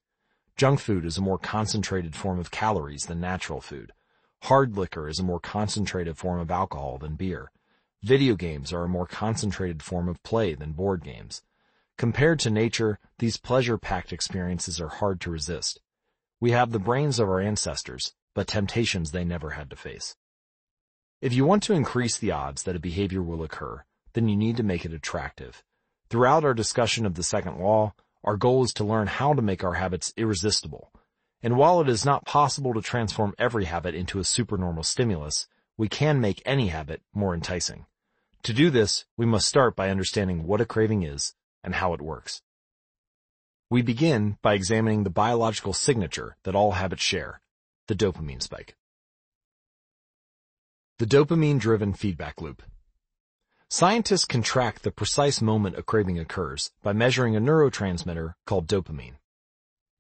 Junk 0.55 0.79
food 0.79 1.03
is 1.03 1.17
a 1.17 1.23
more 1.23 1.39
concentrated 1.39 2.15
form 2.15 2.37
of 2.37 2.51
calories 2.51 3.07
than 3.07 3.19
natural 3.19 3.59
food. 3.59 3.91
Hard 4.43 4.77
liquor 4.77 5.09
is 5.09 5.17
a 5.17 5.23
more 5.23 5.39
concentrated 5.39 6.15
form 6.15 6.39
of 6.39 6.51
alcohol 6.51 6.99
than 6.99 7.15
beer. 7.15 7.51
Video 8.03 8.35
games 8.35 8.71
are 8.71 8.83
a 8.83 8.87
more 8.87 9.07
concentrated 9.07 9.81
form 9.81 10.07
of 10.07 10.21
play 10.21 10.53
than 10.53 10.73
board 10.73 11.03
games. 11.03 11.41
Compared 11.97 12.39
to 12.39 12.49
nature, 12.49 12.99
these 13.19 13.37
pleasure-packed 13.37 14.11
experiences 14.11 14.81
are 14.81 14.89
hard 14.89 15.21
to 15.21 15.31
resist. 15.31 15.79
We 16.41 16.51
have 16.51 16.71
the 16.71 16.79
brains 16.79 17.19
of 17.19 17.29
our 17.29 17.39
ancestors, 17.39 18.13
but 18.33 18.47
temptations 18.47 19.11
they 19.11 19.23
never 19.23 19.51
had 19.51 19.69
to 19.69 19.77
face. 19.77 20.17
If 21.21 21.31
you 21.31 21.45
want 21.45 21.63
to 21.63 21.73
increase 21.73 22.17
the 22.17 22.31
odds 22.31 22.63
that 22.63 22.75
a 22.75 22.81
behavior 22.81 23.23
will 23.23 23.43
occur, 23.43 23.85
then 24.11 24.27
you 24.27 24.35
need 24.35 24.57
to 24.57 24.63
make 24.63 24.83
it 24.83 24.91
attractive. 24.91 25.63
Throughout 26.09 26.43
our 26.43 26.53
discussion 26.53 27.05
of 27.05 27.15
the 27.15 27.23
second 27.23 27.59
law, 27.59 27.93
our 28.25 28.35
goal 28.35 28.65
is 28.65 28.73
to 28.73 28.83
learn 28.83 29.07
how 29.07 29.33
to 29.33 29.41
make 29.41 29.63
our 29.63 29.75
habits 29.75 30.13
irresistible. 30.17 30.91
And 31.41 31.55
while 31.55 31.79
it 31.79 31.87
is 31.87 32.03
not 32.03 32.25
possible 32.25 32.73
to 32.73 32.81
transform 32.81 33.33
every 33.39 33.65
habit 33.65 33.95
into 33.95 34.19
a 34.19 34.25
supernormal 34.25 34.83
stimulus, 34.83 35.47
we 35.77 35.87
can 35.87 36.19
make 36.19 36.41
any 36.45 36.67
habit 36.67 37.01
more 37.13 37.33
enticing. 37.33 37.85
To 38.43 38.51
do 38.51 38.69
this, 38.69 39.05
we 39.15 39.25
must 39.25 39.47
start 39.47 39.77
by 39.77 39.89
understanding 39.89 40.45
what 40.45 40.59
a 40.59 40.65
craving 40.65 41.03
is 41.03 41.33
and 41.65 41.75
how 41.75 41.93
it 41.93 42.01
works. 42.01 42.41
We 43.69 43.81
begin 43.81 44.37
by 44.43 44.53
examining 44.53 45.03
the 45.03 45.09
biological 45.09 45.73
signature 45.73 46.37
that 46.43 46.55
all 46.55 46.73
habits 46.73 47.01
share, 47.01 47.41
the 47.87 47.95
dopamine 47.95 48.41
spike. 48.41 48.75
The 50.99 51.07
dopamine-driven 51.07 51.95
feedback 51.95 52.39
loop. 52.39 52.61
Scientists 53.67 54.25
can 54.25 54.43
track 54.43 54.79
the 54.79 54.91
precise 54.91 55.41
moment 55.41 55.77
a 55.77 55.83
craving 55.83 56.19
occurs 56.19 56.71
by 56.83 56.93
measuring 56.93 57.35
a 57.35 57.41
neurotransmitter 57.41 58.35
called 58.45 58.67
dopamine. 58.67 59.15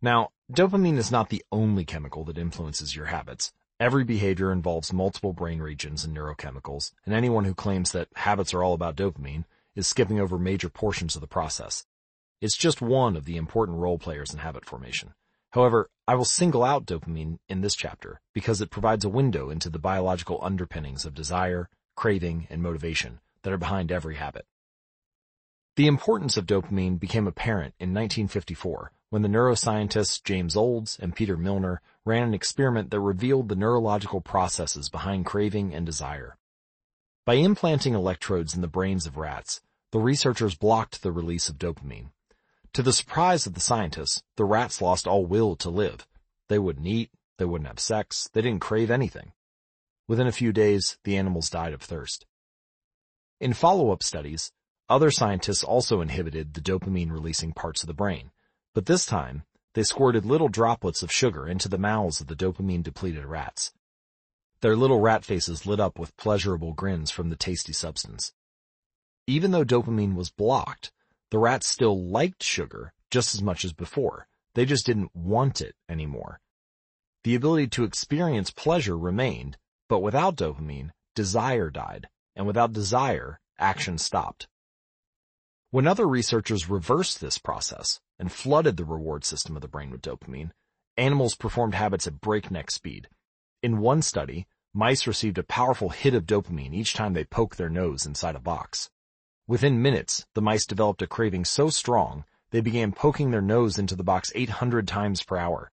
Now, 0.01 0.29
dopamine 0.53 0.97
is 0.97 1.11
not 1.11 1.29
the 1.29 1.43
only 1.51 1.83
chemical 1.83 2.23
that 2.25 2.37
influences 2.37 2.95
your 2.95 3.07
habits. 3.07 3.51
Every 3.79 4.03
behavior 4.03 4.51
involves 4.51 4.93
multiple 4.93 5.33
brain 5.33 5.59
regions 5.59 6.05
and 6.05 6.15
neurochemicals, 6.15 6.93
and 7.05 7.13
anyone 7.13 7.43
who 7.43 7.55
claims 7.55 7.91
that 7.91 8.07
habits 8.15 8.53
are 8.53 8.63
all 8.63 8.73
about 8.73 8.95
dopamine 8.95 9.45
is 9.75 9.87
skipping 9.87 10.19
over 10.19 10.37
major 10.37 10.69
portions 10.69 11.15
of 11.15 11.21
the 11.21 11.27
process. 11.27 11.85
It's 12.41 12.57
just 12.57 12.81
one 12.81 13.15
of 13.15 13.25
the 13.25 13.37
important 13.37 13.77
role 13.77 13.97
players 13.97 14.33
in 14.33 14.39
habit 14.39 14.65
formation. 14.65 15.13
However, 15.51 15.89
I 16.07 16.15
will 16.15 16.25
single 16.25 16.63
out 16.63 16.85
dopamine 16.85 17.37
in 17.47 17.61
this 17.61 17.75
chapter 17.75 18.19
because 18.33 18.61
it 18.61 18.69
provides 18.69 19.05
a 19.05 19.09
window 19.09 19.49
into 19.49 19.69
the 19.69 19.79
biological 19.79 20.39
underpinnings 20.41 21.05
of 21.05 21.13
desire, 21.13 21.69
craving, 21.95 22.47
and 22.49 22.61
motivation, 22.61 23.19
that 23.43 23.53
are 23.53 23.57
behind 23.57 23.91
every 23.91 24.15
habit. 24.15 24.45
The 25.75 25.87
importance 25.87 26.37
of 26.37 26.45
dopamine 26.45 26.99
became 26.99 27.27
apparent 27.27 27.73
in 27.79 27.93
1954 27.93 28.91
when 29.09 29.21
the 29.21 29.29
neuroscientists 29.29 30.21
James 30.23 30.55
Olds 30.55 30.97
and 31.01 31.15
Peter 31.15 31.37
Milner 31.37 31.81
ran 32.03 32.23
an 32.23 32.33
experiment 32.33 32.91
that 32.91 32.99
revealed 32.99 33.49
the 33.49 33.55
neurological 33.55 34.19
processes 34.19 34.89
behind 34.89 35.25
craving 35.25 35.73
and 35.73 35.85
desire. 35.85 36.37
By 37.25 37.35
implanting 37.35 37.93
electrodes 37.93 38.55
in 38.55 38.61
the 38.61 38.67
brains 38.67 39.05
of 39.05 39.17
rats, 39.17 39.61
the 39.95 40.01
researchers 40.01 40.55
blocked 40.55 41.03
the 41.03 41.11
release 41.13 41.47
of 41.47 41.57
dopamine. 41.57 42.09
To 42.73 42.83
the 42.83 42.91
surprise 42.91 43.47
of 43.47 43.53
the 43.53 43.61
scientists, 43.61 44.21
the 44.35 44.43
rats 44.43 44.81
lost 44.81 45.07
all 45.07 45.25
will 45.25 45.55
to 45.55 45.69
live. 45.69 46.05
They 46.49 46.59
wouldn't 46.59 46.85
eat, 46.85 47.11
they 47.37 47.45
wouldn't 47.45 47.69
have 47.69 47.79
sex, 47.79 48.29
they 48.33 48.41
didn't 48.41 48.59
crave 48.59 48.91
anything. 48.91 49.31
Within 50.05 50.27
a 50.27 50.33
few 50.33 50.51
days, 50.51 50.97
the 51.05 51.15
animals 51.15 51.49
died 51.49 51.71
of 51.71 51.81
thirst. 51.81 52.25
In 53.39 53.53
follow-up 53.53 54.03
studies, 54.03 54.51
other 54.89 55.11
scientists 55.11 55.63
also 55.63 56.01
inhibited 56.01 56.55
the 56.55 56.61
dopamine-releasing 56.61 57.53
parts 57.53 57.81
of 57.81 57.87
the 57.87 57.93
brain, 57.93 58.31
but 58.73 58.87
this 58.87 59.05
time, 59.05 59.43
they 59.75 59.83
squirted 59.83 60.25
little 60.25 60.49
droplets 60.49 61.03
of 61.03 61.09
sugar 61.09 61.47
into 61.47 61.69
the 61.69 61.77
mouths 61.77 62.19
of 62.19 62.27
the 62.27 62.35
dopamine-depleted 62.35 63.23
rats. 63.23 63.71
Their 64.59 64.75
little 64.75 64.99
rat 64.99 65.23
faces 65.23 65.65
lit 65.65 65.79
up 65.79 65.97
with 65.97 66.17
pleasurable 66.17 66.73
grins 66.73 67.11
from 67.11 67.29
the 67.29 67.37
tasty 67.37 67.71
substance. 67.71 68.33
Even 69.27 69.51
though 69.51 69.65
dopamine 69.65 70.15
was 70.15 70.29
blocked, 70.29 70.91
the 71.31 71.39
rats 71.39 71.67
still 71.67 72.09
liked 72.09 72.43
sugar 72.43 72.93
just 73.09 73.33
as 73.33 73.41
much 73.41 73.65
as 73.65 73.73
before. 73.73 74.27
They 74.53 74.65
just 74.65 74.85
didn't 74.85 75.15
want 75.15 75.61
it 75.61 75.75
anymore. 75.89 76.39
The 77.23 77.35
ability 77.35 77.67
to 77.69 77.83
experience 77.83 78.51
pleasure 78.51 78.97
remained, 78.97 79.57
but 79.89 79.99
without 79.99 80.35
dopamine, 80.35 80.91
desire 81.15 81.69
died 81.69 82.07
and 82.35 82.45
without 82.45 82.73
desire, 82.73 83.39
action 83.57 83.97
stopped. 83.97 84.47
When 85.71 85.87
other 85.87 86.07
researchers 86.07 86.69
reversed 86.69 87.19
this 87.19 87.37
process 87.37 87.99
and 88.19 88.31
flooded 88.31 88.77
the 88.77 88.85
reward 88.85 89.25
system 89.25 89.55
of 89.55 89.61
the 89.61 89.67
brain 89.67 89.89
with 89.89 90.01
dopamine, 90.01 90.51
animals 90.97 91.35
performed 91.35 91.75
habits 91.75 92.07
at 92.07 92.21
breakneck 92.21 92.69
speed. 92.69 93.07
In 93.63 93.79
one 93.79 94.01
study, 94.01 94.47
mice 94.73 95.07
received 95.07 95.37
a 95.37 95.43
powerful 95.43 95.89
hit 95.89 96.13
of 96.13 96.25
dopamine 96.25 96.73
each 96.73 96.93
time 96.93 97.13
they 97.13 97.23
poked 97.23 97.57
their 97.57 97.69
nose 97.69 98.05
inside 98.05 98.35
a 98.35 98.39
box. 98.39 98.89
Within 99.47 99.79
minutes, 99.79 100.25
the 100.33 100.41
mice 100.41 100.65
developed 100.65 101.03
a 101.03 101.07
craving 101.07 101.45
so 101.45 101.69
strong, 101.69 102.25
they 102.49 102.61
began 102.61 102.91
poking 102.91 103.29
their 103.29 103.43
nose 103.43 103.77
into 103.77 103.95
the 103.95 104.03
box 104.03 104.31
800 104.33 104.87
times 104.87 105.21
per 105.21 105.37
hour. 105.37 105.71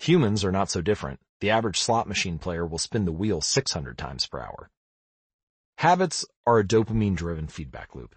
Humans 0.00 0.44
are 0.44 0.52
not 0.52 0.68
so 0.68 0.82
different. 0.82 1.18
The 1.40 1.48
average 1.48 1.80
slot 1.80 2.06
machine 2.06 2.38
player 2.38 2.66
will 2.66 2.78
spin 2.78 3.06
the 3.06 3.12
wheel 3.12 3.40
600 3.40 3.96
times 3.96 4.26
per 4.26 4.40
hour. 4.40 4.68
Habits 5.78 6.26
are 6.46 6.58
a 6.58 6.64
dopamine-driven 6.64 7.48
feedback 7.48 7.94
loop. 7.94 8.14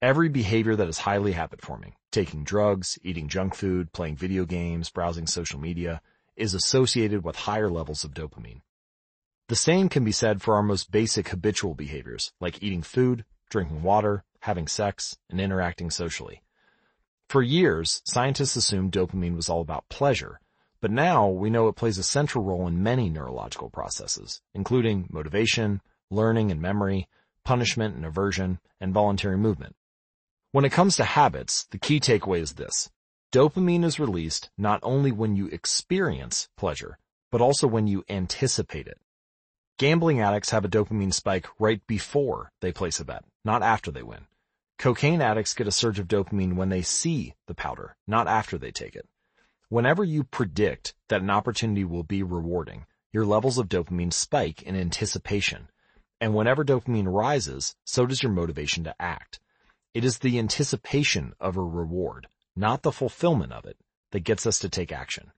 Every 0.00 0.28
behavior 0.28 0.76
that 0.76 0.88
is 0.88 0.98
highly 0.98 1.32
habit-forming, 1.32 1.94
taking 2.12 2.44
drugs, 2.44 3.00
eating 3.02 3.26
junk 3.26 3.56
food, 3.56 3.92
playing 3.92 4.16
video 4.16 4.44
games, 4.44 4.88
browsing 4.88 5.26
social 5.26 5.58
media, 5.58 6.00
is 6.36 6.54
associated 6.54 7.24
with 7.24 7.34
higher 7.34 7.68
levels 7.68 8.04
of 8.04 8.14
dopamine. 8.14 8.60
The 9.48 9.56
same 9.56 9.88
can 9.88 10.04
be 10.04 10.12
said 10.12 10.42
for 10.42 10.54
our 10.54 10.62
most 10.62 10.92
basic 10.92 11.28
habitual 11.28 11.74
behaviors, 11.74 12.32
like 12.40 12.62
eating 12.62 12.82
food, 12.82 13.24
drinking 13.52 13.82
water, 13.82 14.24
having 14.40 14.66
sex, 14.66 15.16
and 15.30 15.40
interacting 15.40 15.90
socially. 15.90 16.42
For 17.28 17.42
years, 17.42 18.02
scientists 18.04 18.56
assumed 18.56 18.92
dopamine 18.92 19.36
was 19.36 19.48
all 19.48 19.60
about 19.60 19.88
pleasure, 19.88 20.40
but 20.80 20.90
now 20.90 21.28
we 21.28 21.48
know 21.48 21.68
it 21.68 21.76
plays 21.76 21.98
a 21.98 22.02
central 22.02 22.44
role 22.44 22.66
in 22.66 22.82
many 22.82 23.08
neurological 23.08 23.70
processes, 23.70 24.42
including 24.52 25.06
motivation, 25.10 25.80
learning 26.10 26.50
and 26.50 26.60
memory, 26.60 27.08
punishment 27.44 27.94
and 27.94 28.04
aversion, 28.04 28.58
and 28.80 28.92
voluntary 28.92 29.36
movement. 29.36 29.76
When 30.50 30.64
it 30.64 30.72
comes 30.72 30.96
to 30.96 31.04
habits, 31.04 31.66
the 31.70 31.78
key 31.78 32.00
takeaway 32.00 32.40
is 32.40 32.54
this. 32.54 32.90
Dopamine 33.32 33.84
is 33.84 34.00
released 34.00 34.50
not 34.58 34.80
only 34.82 35.12
when 35.12 35.36
you 35.36 35.46
experience 35.46 36.48
pleasure, 36.56 36.98
but 37.30 37.40
also 37.40 37.66
when 37.66 37.86
you 37.86 38.04
anticipate 38.08 38.86
it. 38.86 38.98
Gambling 39.78 40.20
addicts 40.20 40.50
have 40.50 40.64
a 40.64 40.68
dopamine 40.68 41.14
spike 41.14 41.48
right 41.58 41.80
before 41.86 42.52
they 42.60 42.72
place 42.72 43.00
a 43.00 43.04
bet, 43.04 43.24
not 43.44 43.62
after 43.62 43.90
they 43.90 44.02
win. 44.02 44.26
Cocaine 44.78 45.20
addicts 45.22 45.54
get 45.54 45.66
a 45.66 45.72
surge 45.72 45.98
of 45.98 46.08
dopamine 46.08 46.54
when 46.54 46.68
they 46.68 46.82
see 46.82 47.34
the 47.46 47.54
powder, 47.54 47.96
not 48.06 48.26
after 48.26 48.58
they 48.58 48.72
take 48.72 48.96
it. 48.96 49.08
Whenever 49.68 50.04
you 50.04 50.24
predict 50.24 50.94
that 51.08 51.22
an 51.22 51.30
opportunity 51.30 51.84
will 51.84 52.02
be 52.02 52.22
rewarding, 52.22 52.86
your 53.12 53.24
levels 53.24 53.58
of 53.58 53.68
dopamine 53.68 54.12
spike 54.12 54.62
in 54.62 54.74
anticipation. 54.74 55.68
And 56.20 56.34
whenever 56.34 56.64
dopamine 56.64 57.12
rises, 57.12 57.76
so 57.84 58.06
does 58.06 58.22
your 58.22 58.32
motivation 58.32 58.84
to 58.84 58.94
act. 59.00 59.40
It 59.94 60.04
is 60.04 60.18
the 60.18 60.38
anticipation 60.38 61.34
of 61.38 61.56
a 61.56 61.62
reward, 61.62 62.28
not 62.56 62.82
the 62.82 62.92
fulfillment 62.92 63.52
of 63.52 63.64
it, 63.66 63.76
that 64.10 64.20
gets 64.20 64.46
us 64.46 64.58
to 64.60 64.68
take 64.68 64.92
action. 64.92 65.32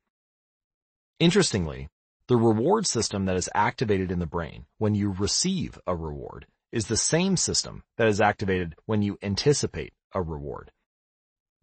Interestingly, 1.18 1.88
the 2.28 2.36
reward 2.36 2.86
system 2.86 3.26
that 3.26 3.36
is 3.36 3.50
activated 3.54 4.10
in 4.10 4.18
the 4.18 4.26
brain 4.26 4.66
when 4.78 4.94
you 4.94 5.10
receive 5.10 5.78
a 5.86 5.94
reward 5.94 6.46
is 6.74 6.88
the 6.88 6.96
same 6.96 7.36
system 7.36 7.84
that 7.98 8.08
is 8.08 8.20
activated 8.20 8.74
when 8.84 9.00
you 9.00 9.16
anticipate 9.22 9.92
a 10.12 10.20
reward. 10.20 10.72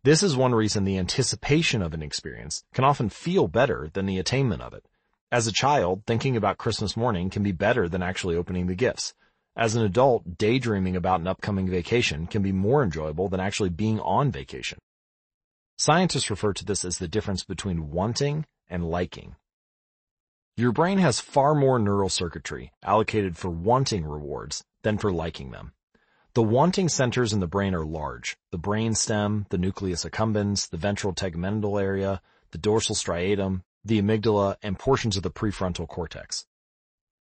This 0.05 0.23
is 0.23 0.37
one 0.37 0.55
reason 0.55 0.85
the 0.85 0.97
anticipation 0.97 1.81
of 1.81 1.93
an 1.93 2.01
experience 2.01 2.63
can 2.73 2.85
often 2.85 3.09
feel 3.09 3.49
better 3.49 3.89
than 3.91 4.05
the 4.05 4.19
attainment 4.19 4.61
of 4.61 4.73
it. 4.73 4.85
As 5.29 5.47
a 5.47 5.51
child, 5.51 6.03
thinking 6.07 6.37
about 6.37 6.57
Christmas 6.57 6.95
morning 6.95 7.29
can 7.29 7.43
be 7.43 7.51
better 7.51 7.89
than 7.89 8.01
actually 8.01 8.37
opening 8.37 8.67
the 8.67 8.73
gifts. 8.73 9.13
As 9.53 9.75
an 9.75 9.83
adult, 9.83 10.37
daydreaming 10.37 10.95
about 10.95 11.19
an 11.19 11.27
upcoming 11.27 11.67
vacation 11.69 12.25
can 12.25 12.41
be 12.41 12.53
more 12.53 12.81
enjoyable 12.81 13.27
than 13.27 13.41
actually 13.41 13.69
being 13.69 13.99
on 13.99 14.31
vacation. 14.31 14.79
Scientists 15.77 16.29
refer 16.29 16.53
to 16.53 16.63
this 16.63 16.85
as 16.85 16.99
the 16.99 17.09
difference 17.09 17.43
between 17.43 17.91
wanting 17.91 18.45
and 18.69 18.89
liking. 18.89 19.35
Your 20.55 20.71
brain 20.71 20.99
has 20.99 21.19
far 21.19 21.53
more 21.53 21.79
neural 21.79 22.07
circuitry 22.07 22.71
allocated 22.81 23.35
for 23.35 23.49
wanting 23.49 24.05
rewards 24.05 24.63
than 24.83 24.97
for 24.97 25.11
liking 25.11 25.51
them. 25.51 25.73
The 26.33 26.43
wanting 26.43 26.87
centers 26.87 27.33
in 27.33 27.41
the 27.41 27.47
brain 27.47 27.75
are 27.75 27.85
large. 27.85 28.37
The 28.51 28.57
brain 28.57 28.95
stem, 28.95 29.45
the 29.49 29.57
nucleus 29.57 30.05
accumbens, 30.05 30.69
the 30.69 30.77
ventral 30.77 31.13
tegmental 31.13 31.81
area, 31.81 32.21
the 32.51 32.57
dorsal 32.57 32.95
striatum, 32.95 33.63
the 33.83 34.01
amygdala, 34.01 34.55
and 34.61 34.79
portions 34.79 35.17
of 35.17 35.23
the 35.23 35.31
prefrontal 35.31 35.87
cortex. 35.87 36.45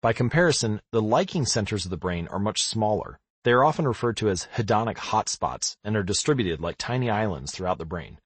By 0.02 0.14
comparison, 0.14 0.82
the 0.92 1.02
liking 1.02 1.46
centers 1.46 1.86
of 1.86 1.92
the 1.92 1.98
brain 1.98 2.28
are 2.28 2.40
much 2.40 2.62
smaller. 2.62 3.20
They 3.44 3.52
are 3.54 3.64
often 3.64 3.88
referred 3.88 4.18
to 4.18 4.30
as 4.30 4.48
hedonic 4.56 4.98
hotspots 4.98 5.78
and 5.84 5.96
are 5.96 6.04
distributed 6.04 6.60
like 6.60 6.78
tiny 6.78 7.10
islands 7.10 7.52
throughout 7.52 7.80
the 7.80 7.86
brain. 7.86 8.20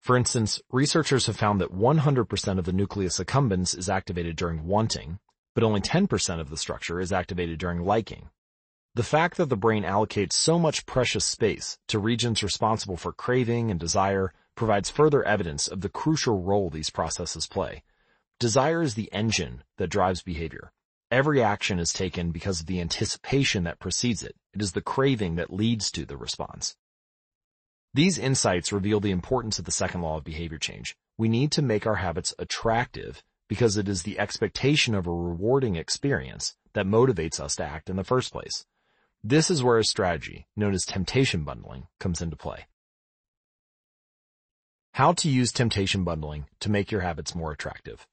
For 0.00 0.16
instance, 0.16 0.60
researchers 0.70 1.26
have 1.26 1.36
found 1.36 1.60
that 1.60 1.72
100% 1.72 2.58
of 2.58 2.64
the 2.64 2.72
nucleus 2.72 3.18
accumbens 3.18 3.76
is 3.76 3.88
activated 3.88 4.36
during 4.36 4.66
wanting, 4.66 5.20
but 5.54 5.64
only 5.64 5.80
10% 5.80 6.40
of 6.40 6.50
the 6.50 6.56
structure 6.56 7.00
is 7.00 7.12
activated 7.12 7.58
during 7.58 7.80
liking. 7.80 8.30
The 8.94 9.02
fact 9.02 9.36
that 9.38 9.48
the 9.48 9.56
brain 9.56 9.84
allocates 9.84 10.34
so 10.34 10.58
much 10.58 10.84
precious 10.84 11.24
space 11.24 11.78
to 11.88 11.98
regions 11.98 12.42
responsible 12.42 12.96
for 12.96 13.12
craving 13.12 13.70
and 13.70 13.80
desire 13.80 14.34
provides 14.54 14.90
further 14.90 15.24
evidence 15.24 15.66
of 15.66 15.80
the 15.80 15.88
crucial 15.88 16.42
role 16.42 16.68
these 16.68 16.90
processes 16.90 17.46
play. 17.46 17.82
Desire 18.38 18.82
is 18.82 18.94
the 18.94 19.10
engine 19.12 19.62
that 19.78 19.88
drives 19.88 20.22
behavior. 20.22 20.72
Every 21.10 21.42
action 21.42 21.78
is 21.78 21.92
taken 21.92 22.32
because 22.32 22.60
of 22.60 22.66
the 22.66 22.80
anticipation 22.80 23.64
that 23.64 23.78
precedes 23.78 24.22
it. 24.22 24.34
It 24.52 24.62
is 24.62 24.72
the 24.72 24.80
craving 24.80 25.36
that 25.36 25.52
leads 25.52 25.90
to 25.92 26.04
the 26.04 26.16
response. 26.16 26.76
These 27.94 28.18
insights 28.18 28.72
reveal 28.72 29.00
the 29.00 29.10
importance 29.10 29.58
of 29.58 29.66
the 29.66 29.72
second 29.72 30.00
law 30.00 30.16
of 30.16 30.24
behavior 30.24 30.58
change. 30.58 30.96
We 31.18 31.28
need 31.28 31.52
to 31.52 31.62
make 31.62 31.86
our 31.86 31.96
habits 31.96 32.34
attractive 32.38 33.22
because 33.52 33.76
it 33.76 33.86
is 33.86 34.02
the 34.02 34.18
expectation 34.18 34.94
of 34.94 35.06
a 35.06 35.12
rewarding 35.12 35.76
experience 35.76 36.56
that 36.72 36.86
motivates 36.86 37.38
us 37.38 37.54
to 37.54 37.62
act 37.62 37.90
in 37.90 37.96
the 37.96 38.02
first 38.02 38.32
place. 38.32 38.64
This 39.22 39.50
is 39.50 39.62
where 39.62 39.76
a 39.76 39.84
strategy, 39.84 40.46
known 40.56 40.72
as 40.72 40.86
temptation 40.86 41.44
bundling, 41.44 41.86
comes 42.00 42.22
into 42.22 42.34
play. 42.34 42.64
How 44.94 45.12
to 45.12 45.28
use 45.28 45.52
temptation 45.52 46.02
bundling 46.02 46.46
to 46.60 46.70
make 46.70 46.90
your 46.90 47.02
habits 47.02 47.34
more 47.34 47.52
attractive. 47.52 48.06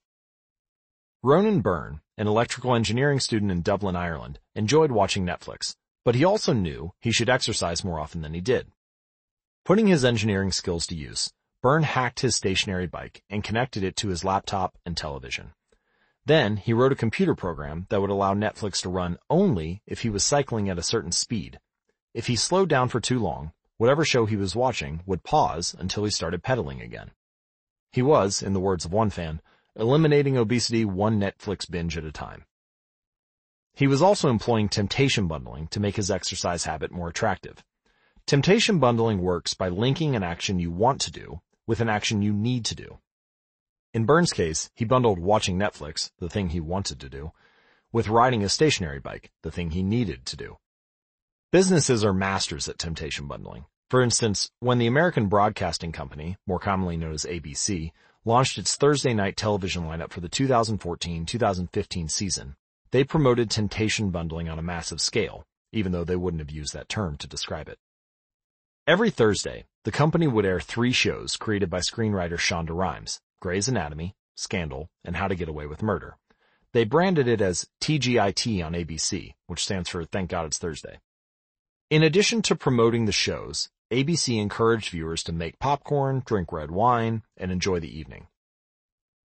Ronan 1.24 1.61
Byrne, 1.61 2.01
an 2.18 2.27
electrical 2.27 2.76
engineering 2.76 3.22
student 3.22 3.50
in 3.50 3.61
Dublin, 3.61 3.95
Ireland, 3.95 4.40
enjoyed 4.56 4.92
watching 4.92 5.26
Netflix, 5.26 5.77
but 6.03 6.16
he 6.16 6.26
also 6.26 6.51
knew 6.51 6.92
he 7.00 7.14
should 7.14 7.30
exercise 7.30 7.85
more 7.85 7.98
often 7.98 8.19
than 8.24 8.34
he 8.34 8.42
did. 8.42 8.74
Putting 9.64 9.88
his 9.88 10.03
engineering 10.03 10.51
skills 10.51 10.85
to 10.88 10.95
use, 10.95 11.32
Byrne 11.61 11.83
hacked 11.83 12.21
his 12.21 12.38
stationary 12.38 12.88
bike 12.88 13.21
and 13.29 13.43
connected 13.43 13.83
it 13.83 13.97
to 13.97 14.07
his 14.07 14.23
laptop 14.23 14.77
and 14.85 14.95
television. 14.95 15.51
Then 16.25 16.55
he 16.55 16.71
wrote 16.71 16.93
a 16.93 16.95
computer 16.97 17.35
program 17.35 17.85
that 17.89 17.99
would 17.99 18.09
allow 18.09 18.33
Netflix 18.33 18.81
to 18.81 18.89
run 18.89 19.17
only 19.29 19.81
if 19.85 20.01
he 20.01 20.09
was 20.09 20.25
cycling 20.25 20.69
at 20.69 20.77
a 20.77 20.83
certain 20.83 21.11
speed. 21.11 21.59
If 22.13 22.27
he 22.27 22.38
slowed 22.38 22.69
down 22.69 22.88
for 22.88 23.01
too 23.01 23.19
long, 23.19 23.51
whatever 23.75 24.05
show 24.05 24.25
he 24.25 24.38
was 24.38 24.55
watching 24.55 25.01
would 25.05 25.23
pause 25.23 25.75
until 25.77 26.05
he 26.05 26.11
started 26.11 26.43
pedaling 26.43 26.81
again. 26.81 27.11
He 27.91 28.01
was, 28.01 28.41
in 28.41 28.53
the 28.53 28.61
words 28.61 28.85
of 28.85 28.93
one 28.93 29.09
fan, 29.09 29.41
eliminating 29.75 30.38
obesity 30.38 30.85
one 30.85 31.19
Netflix 31.19 31.69
binge 31.69 31.97
at 31.97 32.05
a 32.05 32.11
time. 32.11 32.45
He 33.73 33.88
was 33.88 34.01
also 34.01 34.29
employing 34.29 34.69
temptation 34.69 35.27
bundling 35.27 35.67
to 35.69 35.81
make 35.81 35.97
his 35.97 36.09
exercise 36.09 36.63
habit 36.63 36.91
more 36.91 37.09
attractive. 37.09 37.65
Temptation 38.25 38.79
bundling 38.79 39.21
works 39.21 39.53
by 39.53 39.67
linking 39.67 40.15
an 40.15 40.23
action 40.23 40.59
you 40.59 40.71
want 40.71 41.01
to 41.01 41.11
do 41.11 41.41
with 41.69 41.81
an 41.81 41.88
action 41.88 42.23
you 42.23 42.33
need 42.33 42.65
to 42.65 42.73
do. 42.73 42.98
In 43.93 44.06
Byrne's 44.06 44.33
case, 44.33 44.72
he 44.73 44.85
bundled 44.85 45.19
watching 45.19 45.56
Netflix, 45.56 46.09
the 46.17 46.27
thing 46.27 46.49
he 46.49 46.59
wanted 46.59 46.99
to 46.99 47.09
do, 47.09 47.31
with 47.91 48.07
riding 48.07 48.43
a 48.43 48.49
stationary 48.49 48.99
bike, 48.99 49.30
the 49.43 49.51
thing 49.51 49.69
he 49.69 49.83
needed 49.83 50.25
to 50.25 50.35
do. 50.35 50.57
Businesses 51.51 52.03
are 52.03 52.11
masters 52.11 52.67
at 52.67 52.80
temptation 52.80 53.27
bundling. 53.27 53.65
For 53.91 54.01
instance, 54.01 54.49
when 54.59 54.80
the 54.80 54.88
American 54.88 55.27
Broadcasting 55.27 55.91
Company, 55.91 56.38
more 56.48 56.57
commonly 56.57 56.98
known 56.98 57.14
as 57.14 57.23
ABC, 57.25 57.91
launched 58.25 58.57
its 58.57 58.75
Thursday 58.75 59.14
night 59.14 59.38
television 59.38 59.83
lineup 59.83 60.11
for 60.11 60.22
the 60.22 60.30
2014-2015 60.30 62.09
season, 62.09 62.56
they 62.89 63.03
promoted 63.03 63.51
temptation 63.51 64.09
bundling 64.09 64.49
on 64.49 64.57
a 64.57 64.64
massive 64.64 65.01
scale, 65.01 65.43
even 65.72 65.91
though 65.91 66.03
they 66.03 66.15
wouldn't 66.15 66.41
have 66.41 66.49
used 66.49 66.73
that 66.73 66.89
term 66.89 67.15
to 67.17 67.27
describe 67.27 67.69
it. 67.69 67.77
Every 68.88 69.11
Thursday, 69.11 69.65
the 69.85 69.91
company 69.91 70.27
would 70.27 70.45
air 70.45 70.59
three 70.59 70.91
shows 70.91 71.38
created 71.38 71.69
by 71.69 71.80
screenwriter 71.80 72.38
Shonda 72.38 72.75
Rhimes, 72.75 73.22
Grey's 73.40 73.69
Anatomy, 73.69 74.14
Scandal, 74.35 74.90
and 75.06 75.16
How 75.16 75.30
to 75.30 75.35
Get 75.35 75.48
Away 75.48 75.67
with 75.67 75.82
Murder. 75.82 76.17
They 76.74 76.83
branded 76.83 77.27
it 77.27 77.40
as 77.40 77.67
TGIT 77.82 78.64
on 78.64 78.74
ABC, 78.74 79.35
which 79.48 79.64
stands 79.64 79.88
for 79.88 80.03
Thank 80.03 80.30
God 80.30 80.45
It's 80.45 80.58
Thursday. 80.58 80.99
In 81.90 82.03
addition 82.03 82.41
to 82.43 82.56
promoting 82.56 83.06
the 83.06 83.11
shows, 83.14 83.69
ABC 83.91 84.40
encouraged 84.40 84.90
viewers 84.90 85.24
to 85.24 85.32
make 85.32 85.59
popcorn, 85.59 86.24
drink 86.25 86.51
red 86.51 86.72
wine, 86.72 87.24
and 87.38 87.51
enjoy 87.51 87.80
the 87.80 87.98
evening. 87.98 88.27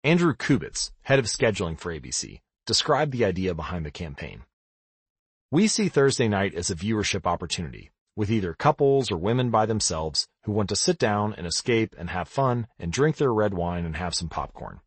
Andrew 0.04 0.36
Kubitz, 0.36 0.92
head 1.02 1.18
of 1.18 1.26
scheduling 1.26 1.78
for 1.78 1.92
ABC, 1.92 2.42
described 2.68 3.12
the 3.12 3.26
idea 3.26 3.56
behind 3.56 3.86
the 3.86 3.92
campaign. 3.92 4.44
We 5.52 5.68
see 5.68 5.90
Thursday 5.90 6.28
night 6.28 6.54
as 6.54 6.70
a 6.70 6.76
viewership 6.76 7.26
opportunity 7.26 7.92
with 8.16 8.32
either 8.32 8.54
couples 8.54 9.12
or 9.12 9.18
women 9.18 9.50
by 9.50 9.66
themselves 9.66 10.28
who 10.44 10.52
want 10.52 10.70
to 10.70 10.76
sit 10.76 10.98
down 10.98 11.34
and 11.34 11.46
escape 11.46 11.96
and 11.98 12.10
have 12.10 12.28
fun 12.28 12.68
and 12.80 12.92
drink 12.92 13.18
their 13.18 13.34
red 13.34 13.54
wine 13.54 13.86
and 13.86 13.98
have 13.98 14.16
some 14.16 14.30
popcorn. 14.30 14.80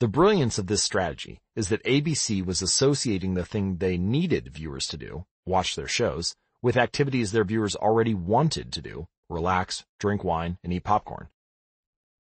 The 0.00 0.08
brilliance 0.08 0.58
of 0.58 0.66
this 0.66 0.82
strategy 0.82 1.40
is 1.54 1.68
that 1.68 1.84
ABC 1.84 2.44
was 2.44 2.62
associating 2.62 3.34
the 3.34 3.44
thing 3.44 3.76
they 3.76 3.96
needed 3.96 4.52
viewers 4.52 4.86
to 4.88 4.96
do, 4.96 5.26
watch 5.46 5.76
their 5.76 5.88
shows, 5.88 6.34
with 6.60 6.76
activities 6.76 7.32
their 7.32 7.44
viewers 7.44 7.76
already 7.76 8.14
wanted 8.14 8.72
to 8.72 8.82
do, 8.82 9.06
relax, 9.28 9.84
drink 10.00 10.24
wine, 10.24 10.58
and 10.64 10.72
eat 10.72 10.84
popcorn. 10.84 11.28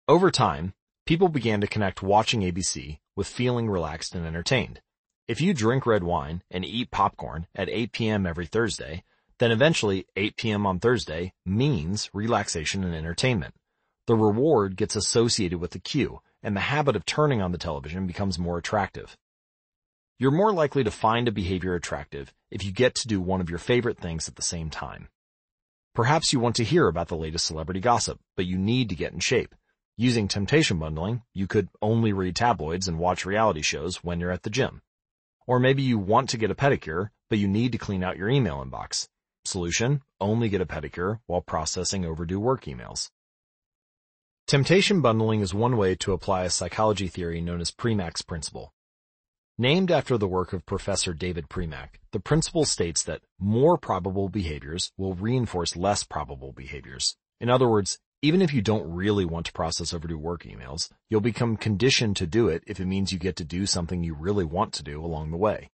Over 0.08 0.32
time, 0.32 0.74
people 1.06 1.30
began 1.30 1.62
to 1.62 1.68
connect 1.68 2.04
watching 2.04 2.42
ABC 2.42 3.00
with 3.16 3.28
feeling 3.28 3.70
relaxed 3.70 4.16
and 4.16 4.26
entertained. 4.26 4.82
If 5.28 5.40
you 5.40 5.54
drink 5.54 5.86
red 5.86 6.04
wine 6.04 6.44
and 6.52 6.66
eat 6.66 6.92
popcorn 6.92 7.48
at 7.56 7.70
8 7.70 7.94
p.m. 7.94 8.26
every 8.26 8.46
Thursday, 8.46 9.04
then 9.44 9.52
eventually 9.52 10.08
8 10.16 10.38
p.m. 10.38 10.66
on 10.66 10.80
Thursday 10.80 11.34
means 11.46 12.10
relaxation 12.14 12.86
and 12.86 12.96
entertainment. 12.96 13.54
The 14.08 14.16
reward 14.16 14.78
gets 14.78 14.96
associated 14.96 15.60
with 15.60 15.72
the 15.72 15.80
cue, 15.80 16.22
and 16.42 16.56
the 16.56 16.62
habit 16.62 16.96
of 16.96 17.06
turning 17.06 17.42
on 17.42 17.52
the 17.52 17.58
television 17.58 18.08
becomes 18.08 18.40
more 18.40 18.58
attractive. 18.58 19.18
You're 20.18 20.32
more 20.32 20.54
likely 20.54 20.86
to 20.86 20.92
find 20.92 21.28
a 21.28 21.32
behavior 21.34 21.76
attractive 21.76 22.34
if 22.52 22.64
you 22.64 22.72
get 22.72 22.96
to 22.96 23.08
do 23.10 23.20
one 23.20 23.42
of 23.42 23.50
your 23.50 23.60
favorite 23.60 24.00
things 24.00 24.30
at 24.30 24.38
the 24.38 24.42
same 24.42 24.70
time. 24.70 25.10
Perhaps 25.94 26.32
you 26.32 26.40
want 26.40 26.56
to 26.56 26.64
hear 26.64 26.88
about 26.88 27.10
the 27.10 27.18
latest 27.18 27.46
celebrity 27.46 27.82
gossip, 27.82 28.22
but 28.38 28.46
you 28.46 28.58
need 28.58 28.88
to 28.88 28.96
get 28.96 29.12
in 29.12 29.20
shape. 29.20 29.54
Using 29.98 30.30
temptation 30.30 30.80
bundling, 30.80 31.22
you 31.34 31.48
could 31.48 31.68
only 31.82 32.14
read 32.14 32.38
tabloids 32.38 32.88
and 32.88 32.98
watch 32.98 33.26
reality 33.26 33.62
shows 33.62 34.06
when 34.06 34.22
you're 34.22 34.32
at 34.32 34.44
the 34.44 34.50
gym. 34.50 34.82
Or 35.46 35.60
maybe 35.60 35.82
you 35.82 36.00
want 36.00 36.30
to 36.30 36.38
get 36.38 36.50
a 36.50 36.56
pedicure, 36.56 37.10
but 37.30 37.40
you 37.40 37.50
need 37.50 37.74
to 37.74 37.78
clean 37.78 38.06
out 38.06 38.16
your 38.16 38.30
email 38.30 38.64
inbox. 38.64 39.10
Solution, 39.46 40.02
only 40.22 40.48
get 40.50 40.62
a 40.62 40.66
pedicure 40.66 41.20
while 41.26 41.42
processing 41.42 42.06
overdue 42.06 42.40
work 42.40 42.64
emails. 42.64 43.10
Temptation 44.48 45.02
bundling 45.02 45.42
is 45.42 45.54
one 45.54 45.78
way 45.78 45.96
to 45.96 46.14
apply 46.14 46.44
a 46.44 46.50
psychology 46.50 47.08
theory 47.08 47.42
known 47.42 47.62
as 47.62 47.72
Premack's 47.72 48.22
principle. 48.22 48.74
Named 49.58 49.92
after 49.92 50.18
the 50.18 50.28
work 50.28 50.54
of 50.54 50.66
Professor 50.66 51.14
David 51.14 51.48
Premack, 51.50 52.00
the 52.12 52.20
principle 52.20 52.66
states 52.66 53.04
that 53.04 53.22
more 53.40 53.78
probable 53.78 54.30
behaviors 54.30 54.92
will 54.98 55.14
reinforce 55.14 55.76
less 55.76 56.04
probable 56.04 56.52
behaviors. 56.52 57.16
In 57.40 57.50
other 57.50 57.70
words, 57.70 58.00
Even 58.24 58.42
if 58.42 58.54
you 58.54 58.62
don't 58.62 58.90
really 58.90 59.26
want 59.26 59.48
to 59.48 59.52
process 59.52 59.94
overdue 59.94 60.18
work 60.18 60.44
emails, 60.44 60.90
you'll 61.10 61.20
become 61.20 61.58
conditioned 61.58 62.16
to 62.16 62.26
do 62.26 62.48
it 62.48 62.64
if 62.66 62.80
it 62.80 62.86
means 62.86 63.12
you 63.12 63.20
get 63.20 63.36
to 63.36 63.44
do 63.44 63.66
something 63.66 64.02
you 64.02 64.14
really 64.14 64.46
want 64.46 64.72
to 64.76 64.82
do 64.82 65.04
along 65.04 65.32
the 65.32 65.38
way. 65.38 65.70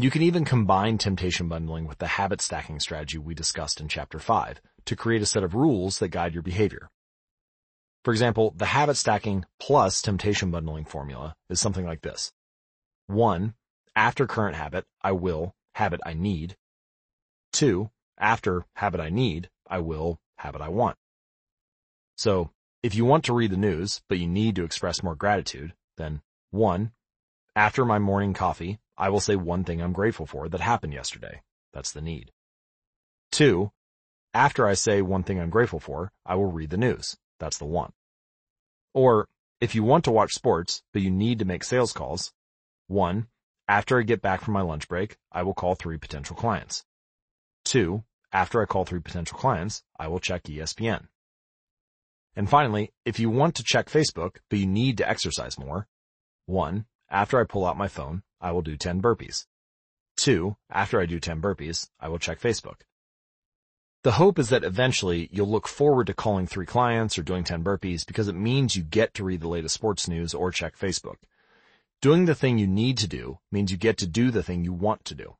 You 0.00 0.10
can 0.12 0.22
even 0.22 0.44
combine 0.44 0.96
temptation 0.96 1.48
bundling 1.48 1.88
with 1.88 1.98
the 1.98 2.06
habit 2.06 2.40
stacking 2.40 2.78
strategy 2.78 3.18
we 3.18 3.34
discussed 3.34 3.80
in 3.80 3.88
chapter 3.88 4.20
5 4.20 4.60
to 4.84 4.94
create 4.94 5.22
a 5.22 5.26
set 5.26 5.42
of 5.42 5.56
rules 5.56 5.98
that 5.98 6.10
guide 6.10 6.34
your 6.34 6.44
behavior. 6.44 6.88
For 8.04 8.12
example, 8.12 8.54
the 8.56 8.66
habit 8.66 8.96
stacking 8.96 9.44
plus 9.58 10.00
temptation 10.00 10.52
bundling 10.52 10.84
formula 10.84 11.34
is 11.50 11.58
something 11.58 11.84
like 11.84 12.02
this. 12.02 12.30
1. 13.08 13.54
After 13.96 14.28
current 14.28 14.54
habit, 14.54 14.84
I 15.02 15.10
will, 15.10 15.56
habit 15.74 15.98
I 16.06 16.14
need. 16.14 16.56
2. 17.54 17.90
After 18.16 18.66
habit 18.74 19.00
I 19.00 19.10
need, 19.10 19.50
I 19.66 19.80
will, 19.80 20.20
habit 20.36 20.60
I 20.60 20.68
want. 20.68 20.96
So, 22.16 22.52
if 22.84 22.94
you 22.94 23.04
want 23.04 23.24
to 23.24 23.34
read 23.34 23.50
the 23.50 23.56
news, 23.56 24.00
but 24.08 24.20
you 24.20 24.28
need 24.28 24.54
to 24.54 24.64
express 24.64 25.02
more 25.02 25.16
gratitude, 25.16 25.74
then 25.96 26.22
1. 26.52 26.92
After 27.58 27.84
my 27.84 27.98
morning 27.98 28.34
coffee, 28.34 28.78
I 28.96 29.08
will 29.08 29.18
say 29.18 29.34
one 29.34 29.64
thing 29.64 29.82
I'm 29.82 29.92
grateful 29.92 30.26
for 30.26 30.48
that 30.48 30.60
happened 30.60 30.92
yesterday. 30.92 31.42
That's 31.72 31.90
the 31.90 32.00
need. 32.00 32.30
2. 33.32 33.72
After 34.32 34.68
I 34.68 34.74
say 34.74 35.02
one 35.02 35.24
thing 35.24 35.40
I'm 35.40 35.50
grateful 35.50 35.80
for, 35.80 36.12
I 36.24 36.36
will 36.36 36.52
read 36.52 36.70
the 36.70 36.76
news. 36.76 37.16
That's 37.40 37.58
the 37.58 37.64
want. 37.64 37.94
Or, 38.94 39.26
if 39.60 39.74
you 39.74 39.82
want 39.82 40.04
to 40.04 40.12
watch 40.12 40.34
sports, 40.34 40.84
but 40.92 41.02
you 41.02 41.10
need 41.10 41.40
to 41.40 41.44
make 41.44 41.64
sales 41.64 41.92
calls, 41.92 42.32
1. 42.86 43.26
After 43.66 43.98
I 43.98 44.02
get 44.02 44.22
back 44.22 44.40
from 44.40 44.54
my 44.54 44.62
lunch 44.62 44.86
break, 44.86 45.16
I 45.32 45.42
will 45.42 45.52
call 45.52 45.74
three 45.74 45.98
potential 45.98 46.36
clients. 46.36 46.84
2. 47.64 48.04
After 48.32 48.62
I 48.62 48.66
call 48.66 48.84
three 48.84 49.00
potential 49.00 49.36
clients, 49.36 49.82
I 49.98 50.06
will 50.06 50.20
check 50.20 50.44
ESPN. 50.44 51.08
And 52.36 52.48
finally, 52.48 52.92
if 53.04 53.18
you 53.18 53.30
want 53.30 53.56
to 53.56 53.64
check 53.64 53.90
Facebook, 53.90 54.36
but 54.48 54.60
you 54.60 54.66
need 54.68 54.98
to 54.98 55.10
exercise 55.10 55.58
more, 55.58 55.88
1. 56.46 56.86
After 57.10 57.40
I 57.40 57.44
pull 57.44 57.66
out 57.66 57.76
my 57.76 57.88
phone, 57.88 58.22
I 58.40 58.52
will 58.52 58.62
do 58.62 58.76
10 58.76 59.00
burpees. 59.00 59.46
2. 60.16 60.56
After 60.70 61.00
I 61.00 61.06
do 61.06 61.20
10 61.20 61.40
burpees, 61.40 61.88
I 62.00 62.08
will 62.08 62.18
check 62.18 62.40
Facebook. 62.40 62.80
The 64.04 64.12
hope 64.12 64.38
is 64.38 64.48
that 64.50 64.64
eventually 64.64 65.28
you'll 65.32 65.48
look 65.50 65.66
forward 65.66 66.06
to 66.06 66.14
calling 66.14 66.46
three 66.46 66.66
clients 66.66 67.18
or 67.18 67.22
doing 67.22 67.44
10 67.44 67.64
burpees 67.64 68.06
because 68.06 68.28
it 68.28 68.34
means 68.34 68.76
you 68.76 68.82
get 68.82 69.14
to 69.14 69.24
read 69.24 69.40
the 69.40 69.48
latest 69.48 69.74
sports 69.74 70.06
news 70.06 70.34
or 70.34 70.50
check 70.50 70.78
Facebook. 70.78 71.16
Doing 72.00 72.26
the 72.26 72.34
thing 72.34 72.58
you 72.58 72.66
need 72.66 72.98
to 72.98 73.08
do 73.08 73.38
means 73.50 73.72
you 73.72 73.76
get 73.76 73.98
to 73.98 74.06
do 74.06 74.30
the 74.30 74.42
thing 74.42 74.64
you 74.64 74.72
want 74.72 75.04
to 75.06 75.14
do. 75.14 75.36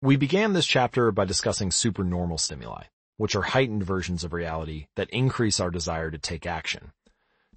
We 0.00 0.16
began 0.16 0.52
this 0.52 0.66
chapter 0.66 1.12
by 1.12 1.24
discussing 1.24 1.70
supernormal 1.70 2.38
stimuli 2.38 2.84
which 3.22 3.36
are 3.36 3.42
heightened 3.42 3.84
versions 3.84 4.24
of 4.24 4.32
reality 4.32 4.86
that 4.96 5.08
increase 5.10 5.60
our 5.60 5.70
desire 5.70 6.10
to 6.10 6.18
take 6.18 6.44
action. 6.44 6.90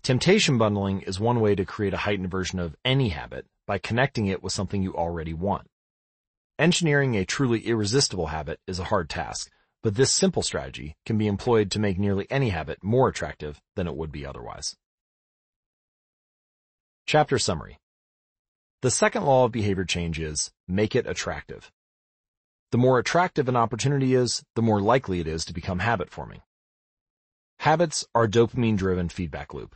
Temptation 0.05 0.59
bundling 0.59 1.01
is 1.01 1.19
one 1.19 1.39
way 1.39 1.55
to 1.55 1.65
create 1.65 1.95
a 1.95 2.05
heightened 2.05 2.29
version 2.29 2.59
of 2.59 2.75
any 2.85 3.09
habit 3.09 3.47
by 3.65 3.79
connecting 3.79 4.27
it 4.27 4.43
with 4.43 4.53
something 4.53 4.83
you 4.83 4.93
already 4.93 5.33
want. 5.33 5.65
Engineering 6.59 7.15
a 7.15 7.25
truly 7.25 7.61
irresistible 7.65 8.27
habit 8.27 8.59
is 8.67 8.77
a 8.77 8.83
hard 8.83 9.09
task, 9.09 9.49
but 9.81 9.95
this 9.95 10.11
simple 10.11 10.43
strategy 10.43 10.95
can 11.07 11.17
be 11.17 11.25
employed 11.25 11.71
to 11.71 11.79
make 11.79 11.97
nearly 11.97 12.27
any 12.29 12.49
habit 12.49 12.83
more 12.83 13.09
attractive 13.09 13.59
than 13.75 13.87
it 13.87 13.95
would 13.95 14.11
be 14.11 14.23
otherwise. 14.23 14.75
Chapter 17.07 17.39
Summary 17.39 17.79
The 18.83 18.91
second 18.91 19.23
law 19.23 19.45
of 19.45 19.51
behavior 19.51 19.85
change 19.85 20.19
is, 20.19 20.51
make 20.67 20.95
it 20.95 21.07
attractive. 21.07 21.71
The 22.69 22.77
more 22.77 22.99
attractive 22.99 23.49
an 23.49 23.55
opportunity 23.55 24.13
is, 24.13 24.43
the 24.53 24.61
more 24.61 24.81
likely 24.81 25.19
it 25.19 25.27
is 25.27 25.45
to 25.45 25.53
become 25.53 25.79
habit 25.79 26.11
forming. 26.11 26.43
Habits 27.57 28.05
are 28.13 28.25
a 28.25 28.29
dopamine-driven 28.29 29.09
feedback 29.09 29.51
loop. 29.51 29.75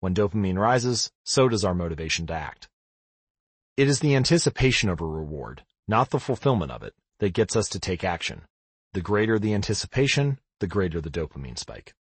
When 0.00 0.14
dopamine 0.14 0.58
rises, 0.58 1.10
so 1.24 1.48
does 1.48 1.64
our 1.64 1.74
motivation 1.74 2.26
to 2.26 2.34
act. 2.34 2.68
It 3.76 3.88
is 3.88 4.00
the 4.00 4.16
anticipation 4.16 4.88
of 4.88 5.00
a 5.00 5.06
reward, 5.06 5.62
not 5.86 6.10
the 6.10 6.18
fulfillment 6.18 6.72
of 6.72 6.82
it, 6.82 6.94
that 7.18 7.34
gets 7.34 7.54
us 7.54 7.68
to 7.68 7.78
take 7.78 8.02
action. 8.02 8.42
The 8.92 9.02
greater 9.02 9.38
the 9.38 9.54
anticipation, 9.54 10.40
the 10.58 10.66
greater 10.66 11.00
the 11.00 11.10
dopamine 11.10 11.58
spike. 11.58 11.94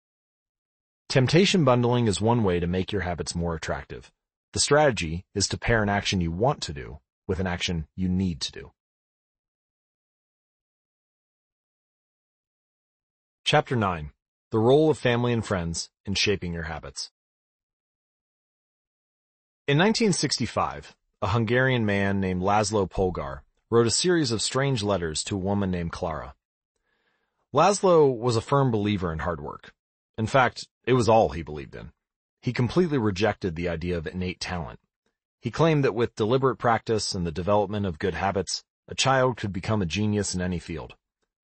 Temptation 1.09 1.65
bundling 1.65 2.07
is 2.07 2.21
one 2.21 2.43
way 2.43 2.59
to 2.59 2.67
make 2.67 2.91
your 2.91 3.01
habits 3.01 3.35
more 3.35 3.55
attractive. 3.55 4.11
The 4.53 4.59
strategy 4.59 5.25
is 5.33 5.47
to 5.49 5.57
pair 5.57 5.83
an 5.83 5.89
action 5.89 6.21
you 6.21 6.31
want 6.31 6.61
to 6.63 6.73
do 6.73 6.99
with 7.27 7.39
an 7.39 7.47
action 7.47 7.87
you 7.95 8.07
need 8.07 8.41
to 8.41 8.51
do. 8.51 8.71
Chapter 13.43 13.75
9. 13.75 14.11
The 14.51 14.59
Role 14.59 14.89
of 14.89 14.97
Family 14.97 15.33
and 15.33 15.45
Friends 15.45 15.89
in 16.05 16.15
Shaping 16.15 16.53
Your 16.53 16.63
Habits. 16.63 17.11
In 19.67 19.77
1965, 19.79 20.95
a 21.21 21.27
Hungarian 21.27 21.85
man 21.85 22.21
named 22.21 22.41
Laszlo 22.41 22.89
Polgar 22.89 23.41
wrote 23.69 23.85
a 23.85 23.91
series 23.91 24.31
of 24.31 24.41
strange 24.41 24.81
letters 24.81 25.25
to 25.25 25.35
a 25.35 25.39
woman 25.39 25.69
named 25.69 25.91
Clara. 25.91 26.35
Laszlo 27.53 28.17
was 28.17 28.37
a 28.37 28.41
firm 28.41 28.71
believer 28.71 29.11
in 29.11 29.19
hard 29.19 29.41
work. 29.41 29.73
In 30.17 30.25
fact, 30.25 30.69
it 30.85 30.93
was 30.93 31.09
all 31.09 31.29
he 31.29 31.41
believed 31.41 31.75
in. 31.75 31.91
He 32.41 32.53
completely 32.53 32.97
rejected 32.97 33.57
the 33.57 33.67
idea 33.67 33.97
of 33.97 34.07
innate 34.07 34.39
talent. 34.39 34.79
He 35.41 35.51
claimed 35.51 35.83
that 35.83 35.93
with 35.93 36.15
deliberate 36.15 36.55
practice 36.55 37.13
and 37.13 37.27
the 37.27 37.31
development 37.33 37.85
of 37.85 37.99
good 37.99 38.13
habits, 38.13 38.63
a 38.87 38.95
child 38.95 39.35
could 39.35 39.51
become 39.51 39.81
a 39.81 39.85
genius 39.85 40.33
in 40.33 40.39
any 40.39 40.59
field. 40.59 40.95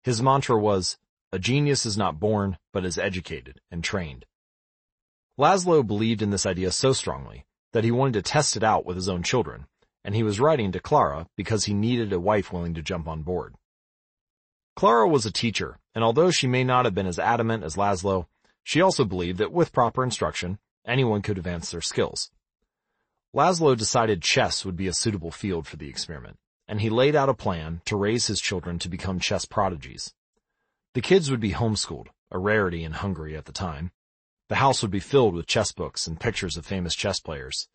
His 0.02 0.22
mantra 0.22 0.58
was, 0.58 0.98
a 1.34 1.40
genius 1.40 1.85
is 1.85 1.98
not 1.98 2.22
born, 2.22 2.58
but 2.72 2.85
is 2.85 2.98
educated 2.98 3.60
and 3.69 3.84
trained. 3.84 4.26
Laszlo 5.38 5.85
believed 5.85 6.22
in 6.22 6.30
this 6.30 6.45
idea 6.45 6.72
so 6.72 6.93
strongly 6.93 7.45
that 7.74 7.84
he 7.84 7.92
wanted 7.92 8.14
to 8.14 8.22
test 8.22 8.56
it 8.56 8.64
out 8.64 8.85
with 8.85 8.95
his 8.95 9.10
own 9.10 9.24
children, 9.24 9.68
and 10.03 10.16
he 10.16 10.24
was 10.24 10.40
writing 10.40 10.72
to 10.72 10.80
Clara 10.80 11.27
because 11.35 11.66
he 11.66 11.74
needed 11.74 12.14
a 12.14 12.19
wife 12.19 12.53
willing 12.53 12.74
to 12.76 12.82
jump 12.82 13.08
on 13.08 13.24
board. 13.24 13.56
Clara 14.76 15.08
was 15.08 15.26
a 15.26 15.32
teacher, 15.32 15.77
and 15.93 16.03
although 16.03 16.32
she 16.32 16.48
may 16.48 16.64
not 16.64 16.85
have 16.85 16.95
been 16.95 17.08
as 17.08 17.19
adamant 17.19 17.64
as 17.64 17.76
Laszlo, 17.76 18.27
she 18.64 18.82
also 18.82 19.06
believed 19.06 19.38
that 19.38 19.52
with 19.52 19.74
proper 19.74 20.03
instruction, 20.03 20.58
anyone 20.85 21.22
could 21.22 21.38
advance 21.38 21.72
their 21.72 21.82
skills. 21.82 22.32
Laszlo 23.35 23.76
decided 23.76 24.22
chess 24.22 24.64
would 24.64 24.76
be 24.76 24.88
a 24.88 24.93
suitable 24.93 25.32
field 25.32 25.68
for 25.68 25.76
the 25.76 25.90
experiment, 25.90 26.38
and 26.68 26.82
he 26.82 26.90
laid 26.90 27.16
out 27.16 27.30
a 27.30 27.34
plan 27.34 27.82
to 27.85 27.95
raise 27.95 28.27
his 28.27 28.40
children 28.40 28.80
to 28.80 28.90
become 28.90 29.19
chess 29.19 29.45
prodigies. 29.45 30.14
The 30.93 31.02
kids 31.02 31.32
would 31.32 31.40
be 31.40 31.52
homeschooled, 31.52 32.08
a 32.32 32.38
rarity 32.38 32.84
in 32.84 32.93
Hungary 32.93 33.35
at 33.35 33.45
the 33.45 33.52
time. 33.52 33.92
The 34.53 34.59
house 34.59 34.83
would 34.83 34.91
be 34.91 34.99
filled 34.99 35.33
with 35.33 35.48
chess 35.48 35.72
books 35.72 36.06
and 36.06 36.19
pictures 36.19 36.57
of 36.57 36.64
famous 36.64 36.93
chess 36.93 37.19
players. 37.19 37.67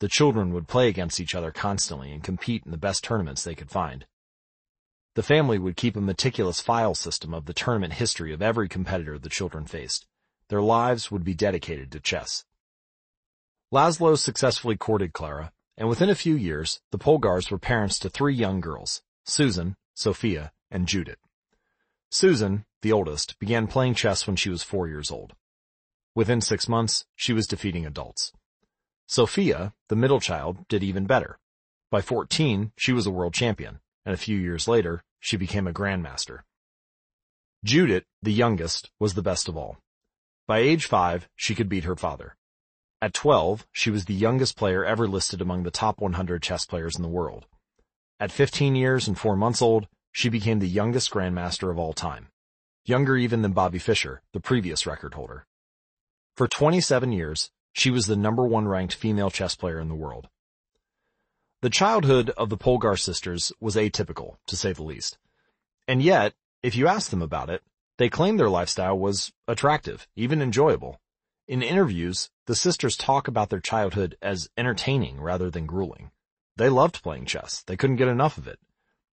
The 0.00 0.08
children 0.08 0.52
would 0.52 0.66
play 0.66 0.88
against 0.88 1.20
each 1.20 1.32
other 1.32 1.52
constantly 1.52 2.10
and 2.10 2.24
compete 2.24 2.64
in 2.64 2.72
the 2.72 2.76
best 2.76 3.04
tournaments 3.04 3.44
they 3.44 3.54
could 3.54 3.70
find. 3.70 4.04
The 5.14 5.22
family 5.22 5.60
would 5.60 5.76
keep 5.76 5.94
a 5.94 6.00
meticulous 6.00 6.60
file 6.60 6.96
system 6.96 7.32
of 7.34 7.46
the 7.46 7.52
tournament 7.54 7.92
history 7.92 8.32
of 8.32 8.42
every 8.42 8.68
competitor 8.68 9.16
the 9.16 9.28
children 9.28 9.64
faced. 9.64 10.08
Their 10.48 10.60
lives 10.60 11.08
would 11.08 11.22
be 11.22 11.34
dedicated 11.34 11.92
to 11.92 12.00
chess. 12.00 12.44
Laszlo 13.72 14.18
successfully 14.18 14.76
courted 14.76 15.12
Clara, 15.12 15.52
and 15.76 15.88
within 15.88 16.10
a 16.10 16.16
few 16.16 16.34
years, 16.34 16.80
the 16.90 16.98
Polgars 16.98 17.52
were 17.52 17.60
parents 17.60 17.96
to 18.00 18.10
three 18.10 18.34
young 18.34 18.60
girls, 18.60 19.02
Susan, 19.22 19.76
Sophia, 19.94 20.50
and 20.68 20.88
Judith. 20.88 21.20
Susan, 22.10 22.64
the 22.82 22.90
oldest, 22.90 23.38
began 23.38 23.68
playing 23.68 23.94
chess 23.94 24.26
when 24.26 24.34
she 24.34 24.50
was 24.50 24.64
four 24.64 24.88
years 24.88 25.12
old. 25.12 25.34
Within 26.14 26.40
six 26.40 26.68
months, 26.68 27.04
she 27.16 27.32
was 27.32 27.48
defeating 27.48 27.84
adults. 27.84 28.32
Sophia, 29.08 29.74
the 29.88 29.96
middle 29.96 30.20
child, 30.20 30.66
did 30.68 30.84
even 30.84 31.06
better. 31.06 31.38
By 31.90 32.02
14, 32.02 32.72
she 32.76 32.92
was 32.92 33.06
a 33.06 33.10
world 33.10 33.34
champion, 33.34 33.80
and 34.06 34.14
a 34.14 34.18
few 34.18 34.38
years 34.38 34.68
later, 34.68 35.02
she 35.18 35.36
became 35.36 35.66
a 35.66 35.72
grandmaster. 35.72 36.40
Judith, 37.64 38.04
the 38.22 38.32
youngest, 38.32 38.90
was 39.00 39.14
the 39.14 39.22
best 39.22 39.48
of 39.48 39.56
all. 39.56 39.78
By 40.46 40.58
age 40.58 40.86
five, 40.86 41.28
she 41.34 41.54
could 41.54 41.68
beat 41.68 41.84
her 41.84 41.96
father. 41.96 42.36
At 43.02 43.12
12, 43.12 43.66
she 43.72 43.90
was 43.90 44.04
the 44.04 44.14
youngest 44.14 44.56
player 44.56 44.84
ever 44.84 45.08
listed 45.08 45.40
among 45.40 45.64
the 45.64 45.70
top 45.70 46.00
100 46.00 46.42
chess 46.42 46.64
players 46.64 46.94
in 46.96 47.02
the 47.02 47.08
world. 47.08 47.46
At 48.20 48.30
15 48.30 48.76
years 48.76 49.08
and 49.08 49.18
four 49.18 49.34
months 49.34 49.60
old, 49.60 49.88
she 50.12 50.28
became 50.28 50.60
the 50.60 50.68
youngest 50.68 51.10
grandmaster 51.10 51.70
of 51.70 51.78
all 51.78 51.92
time. 51.92 52.28
Younger 52.84 53.16
even 53.16 53.42
than 53.42 53.52
Bobby 53.52 53.78
Fischer, 53.78 54.22
the 54.32 54.40
previous 54.40 54.86
record 54.86 55.14
holder. 55.14 55.44
For 56.36 56.48
27 56.48 57.12
years, 57.12 57.52
she 57.72 57.92
was 57.92 58.06
the 58.06 58.16
number 58.16 58.44
one 58.44 58.66
ranked 58.66 58.94
female 58.94 59.30
chess 59.30 59.54
player 59.54 59.78
in 59.78 59.88
the 59.88 59.94
world. 59.94 60.28
The 61.62 61.70
childhood 61.70 62.30
of 62.30 62.50
the 62.50 62.58
Polgar 62.58 62.98
sisters 62.98 63.52
was 63.60 63.76
atypical, 63.76 64.36
to 64.48 64.56
say 64.56 64.72
the 64.72 64.82
least. 64.82 65.16
And 65.86 66.02
yet, 66.02 66.34
if 66.62 66.74
you 66.74 66.88
ask 66.88 67.10
them 67.10 67.22
about 67.22 67.50
it, 67.50 67.62
they 67.98 68.08
claim 68.08 68.36
their 68.36 68.50
lifestyle 68.50 68.98
was 68.98 69.32
attractive, 69.46 70.08
even 70.16 70.42
enjoyable. 70.42 71.00
In 71.46 71.62
interviews, 71.62 72.30
the 72.46 72.56
sisters 72.56 72.96
talk 72.96 73.28
about 73.28 73.50
their 73.50 73.60
childhood 73.60 74.16
as 74.20 74.48
entertaining 74.56 75.20
rather 75.20 75.50
than 75.50 75.66
grueling. 75.66 76.10
They 76.56 76.68
loved 76.68 77.02
playing 77.02 77.26
chess. 77.26 77.62
They 77.66 77.76
couldn't 77.76 77.96
get 77.96 78.08
enough 78.08 78.38
of 78.38 78.48
it. 78.48 78.58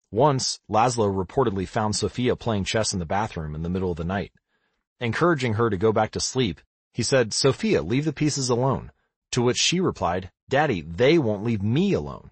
Once, 0.10 0.62
Laszlo 0.72 1.14
reportedly 1.14 1.68
found 1.68 1.98
Sophia 1.98 2.38
playing 2.38 2.64
chess 2.64 2.94
in 2.94 3.00
the 3.00 3.06
bathroom 3.06 3.56
in 3.56 3.64
the 3.64 3.70
middle 3.70 3.92
of 3.92 3.98
the 3.98 4.06
night. 4.06 4.32
Encouraging 5.02 5.54
her 5.56 5.70
to 5.70 5.78
go 5.78 5.92
back 5.92 6.12
to 6.12 6.20
sleep, 6.20 6.62
he 6.94 7.04
said, 7.04 7.34
Sophia, 7.34 7.82
leave 7.82 8.06
the 8.06 8.14
pieces 8.14 8.50
alone. 8.50 8.92
To 9.32 9.42
which 9.42 9.58
she 9.58 9.80
replied, 9.80 10.32
Daddy, 10.50 10.82
they 10.82 11.18
won't 11.18 11.44
leave 11.44 11.62
me 11.62 11.94
alone. 11.94 12.32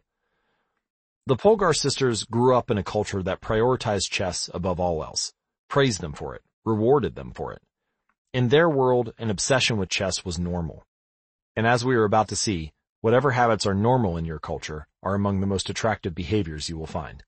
The 1.28 1.36
Polgar 1.36 1.76
sisters 1.76 2.24
grew 2.24 2.56
up 2.56 2.72
in 2.72 2.78
a 2.78 2.84
culture 2.84 3.22
that 3.22 3.42
prioritized 3.42 4.10
chess 4.10 4.50
above 4.54 4.80
all 4.80 5.04
else, 5.04 5.34
praised 5.68 6.02
them 6.02 6.14
for 6.14 6.34
it, 6.36 6.42
rewarded 6.66 7.16
them 7.16 7.34
for 7.34 7.52
it. 7.52 7.62
In 8.34 8.50
their 8.50 8.70
world, 8.70 9.14
an 9.18 9.30
obsession 9.30 9.78
with 9.78 9.90
chess 9.90 10.24
was 10.24 10.40
normal. 10.40 10.86
And 11.56 11.68
as 11.68 11.84
we 11.84 11.96
are 11.96 12.04
about 12.04 12.30
to 12.30 12.36
see, 12.36 12.72
whatever 13.02 13.32
habits 13.32 13.66
are 13.66 13.74
normal 13.74 14.18
in 14.18 14.26
your 14.26 14.40
culture 14.40 14.88
are 15.04 15.16
among 15.16 15.40
the 15.40 15.48
most 15.48 15.70
attractive 15.70 16.16
behaviors 16.16 16.70
you 16.70 16.78
will 16.78 16.88
find. 16.88 17.24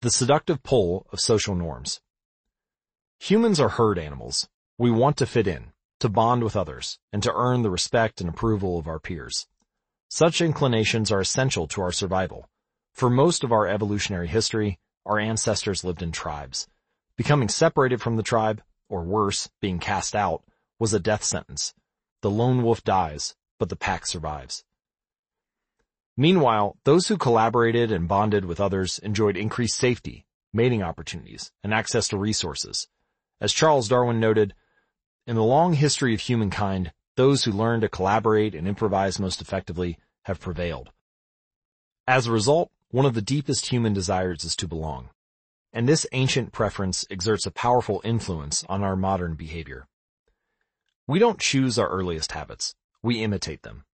The 0.00 0.10
seductive 0.10 0.62
pull 0.62 1.06
of 1.12 1.20
social 1.20 1.54
norms. 1.54 2.00
Humans 3.20 3.58
are 3.60 3.68
herd 3.68 3.98
animals. 3.98 4.48
We 4.80 4.92
want 4.92 5.16
to 5.16 5.26
fit 5.26 5.48
in, 5.48 5.72
to 5.98 6.08
bond 6.08 6.44
with 6.44 6.54
others, 6.54 7.00
and 7.12 7.20
to 7.24 7.34
earn 7.34 7.62
the 7.62 7.70
respect 7.70 8.20
and 8.20 8.30
approval 8.30 8.78
of 8.78 8.86
our 8.86 9.00
peers. 9.00 9.48
Such 10.08 10.40
inclinations 10.40 11.10
are 11.10 11.18
essential 11.18 11.66
to 11.66 11.82
our 11.82 11.90
survival. 11.90 12.48
For 12.94 13.10
most 13.10 13.42
of 13.42 13.50
our 13.50 13.66
evolutionary 13.66 14.28
history, 14.28 14.78
our 15.04 15.18
ancestors 15.18 15.82
lived 15.82 16.00
in 16.00 16.12
tribes. 16.12 16.68
Becoming 17.16 17.48
separated 17.48 18.00
from 18.00 18.14
the 18.14 18.22
tribe, 18.22 18.62
or 18.88 19.02
worse, 19.02 19.50
being 19.60 19.80
cast 19.80 20.14
out, 20.14 20.44
was 20.78 20.94
a 20.94 21.00
death 21.00 21.24
sentence. 21.24 21.74
The 22.22 22.30
lone 22.30 22.62
wolf 22.62 22.84
dies, 22.84 23.34
but 23.58 23.70
the 23.70 23.76
pack 23.76 24.06
survives. 24.06 24.64
Meanwhile, 26.16 26.76
those 26.84 27.08
who 27.08 27.16
collaborated 27.16 27.90
and 27.90 28.06
bonded 28.06 28.44
with 28.44 28.60
others 28.60 29.00
enjoyed 29.00 29.36
increased 29.36 29.76
safety, 29.76 30.24
mating 30.52 30.84
opportunities, 30.84 31.50
and 31.64 31.74
access 31.74 32.06
to 32.08 32.16
resources. 32.16 32.86
As 33.40 33.52
Charles 33.52 33.88
Darwin 33.88 34.20
noted, 34.20 34.54
in 35.28 35.36
the 35.36 35.44
long 35.44 35.74
history 35.74 36.14
of 36.14 36.20
humankind, 36.20 36.90
those 37.16 37.44
who 37.44 37.52
learn 37.52 37.82
to 37.82 37.88
collaborate 37.88 38.54
and 38.54 38.66
improvise 38.66 39.20
most 39.20 39.42
effectively 39.42 39.98
have 40.22 40.40
prevailed. 40.40 40.90
As 42.06 42.26
a 42.26 42.32
result, 42.32 42.70
one 42.90 43.04
of 43.04 43.12
the 43.12 43.20
deepest 43.20 43.66
human 43.66 43.92
desires 43.92 44.42
is 44.42 44.56
to 44.56 44.66
belong. 44.66 45.10
And 45.70 45.86
this 45.86 46.06
ancient 46.12 46.52
preference 46.52 47.04
exerts 47.10 47.44
a 47.44 47.50
powerful 47.50 48.00
influence 48.04 48.64
on 48.70 48.82
our 48.82 48.96
modern 48.96 49.34
behavior. 49.34 49.86
We 51.06 51.18
don't 51.18 51.38
choose 51.38 51.78
our 51.78 51.90
earliest 51.90 52.32
habits. 52.32 52.74
We 53.02 53.22
imitate 53.22 53.62
them. 53.62 53.84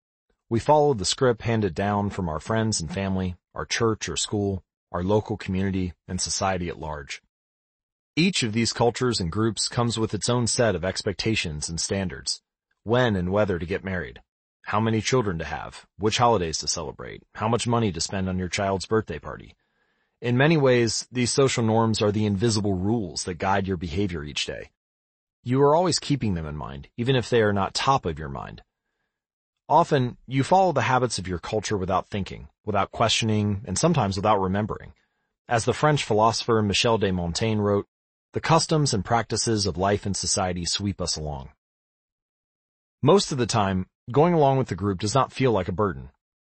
We 0.49 0.61
follow 0.61 0.95
the 0.95 1.05
script 1.05 1.43
handed 1.43 1.75
down 1.75 2.11
from 2.11 2.29
our 2.29 2.39
friends 2.39 2.81
and 2.81 2.95
family, 2.95 3.35
our 3.57 3.67
church 3.67 4.09
or 4.09 4.17
school, 4.17 4.63
our 4.93 5.03
local 5.03 5.37
community, 5.37 5.95
and 6.07 6.21
society 6.21 6.69
at 6.69 6.79
large. 6.79 7.21
Each 8.17 8.45
of 8.45 8.53
these 8.53 8.73
cultures 8.73 9.19
and 9.19 9.29
groups 9.29 9.69
comes 9.69 9.99
with 9.99 10.15
its 10.15 10.29
own 10.29 10.47
set 10.47 10.77
of 10.77 10.85
expectations 10.85 11.69
and 11.69 11.81
standards. 11.81 12.43
When 12.85 13.17
and 13.17 13.33
whether 13.33 13.59
to 13.59 13.67
get 13.67 13.83
married, 13.83 14.23
how 14.67 14.79
many 14.79 15.01
children 15.01 15.37
to 15.41 15.45
have, 15.45 15.85
which 15.99 16.19
holidays 16.19 16.59
to 16.59 16.69
celebrate, 16.69 17.25
how 17.35 17.49
much 17.49 17.67
money 17.67 17.91
to 17.91 18.01
spend 18.01 18.29
on 18.29 18.39
your 18.39 18.49
child's 18.49 18.87
birthday 18.87 19.19
party. 19.19 19.57
In 20.21 20.37
many 20.37 20.57
ways, 20.57 21.09
these 21.11 21.33
social 21.33 21.65
norms 21.65 22.01
are 22.01 22.13
the 22.13 22.25
invisible 22.25 22.75
rules 22.75 23.25
that 23.25 23.39
guide 23.39 23.67
your 23.67 23.77
behavior 23.77 24.23
each 24.23 24.47
day. 24.47 24.71
You 25.43 25.61
are 25.63 25.75
always 25.75 25.99
keeping 25.99 26.35
them 26.35 26.47
in 26.47 26.57
mind, 26.57 26.87
even 26.97 27.17
if 27.17 27.29
they 27.29 27.43
are 27.43 27.53
not 27.53 27.75
top 27.75 28.07
of 28.07 28.21
your 28.21 28.29
mind. 28.29 28.63
Often, 29.69 30.19
you 30.29 30.45
follow 30.45 30.71
the 30.71 30.83
habits 30.83 31.19
of 31.19 31.27
your 31.27 31.41
culture 31.41 31.77
without 31.77 32.11
thinking, 32.11 32.47
without 32.65 32.93
questioning, 32.93 33.63
and 33.65 33.77
sometimes 33.77 34.15
without 34.15 34.41
remembering. 34.41 34.93
As 35.49 35.65
the 35.65 35.75
French 35.75 36.05
philosopher 36.05 36.63
Michel 36.63 36.97
de 36.97 37.11
Montaigne 37.11 37.61
wrote, 37.61 37.89
the 38.35 38.41
customs 38.41 38.93
and 38.93 39.05
practices 39.05 39.65
of 39.65 39.79
life 39.79 40.05
and 40.05 40.17
society 40.17 40.65
sweep 40.65 41.01
us 41.01 41.17
along. 41.17 41.51
Most 43.01 43.31
of 43.31 43.39
the 43.39 43.47
time, 43.47 43.87
going 44.11 44.35
along 44.35 44.59
with 44.59 44.67
the 44.67 44.75
group 44.75 44.99
does 44.99 45.15
not 45.15 45.33
feel 45.33 45.53
like 45.53 45.69
a 45.69 45.73
burden. 45.73 46.11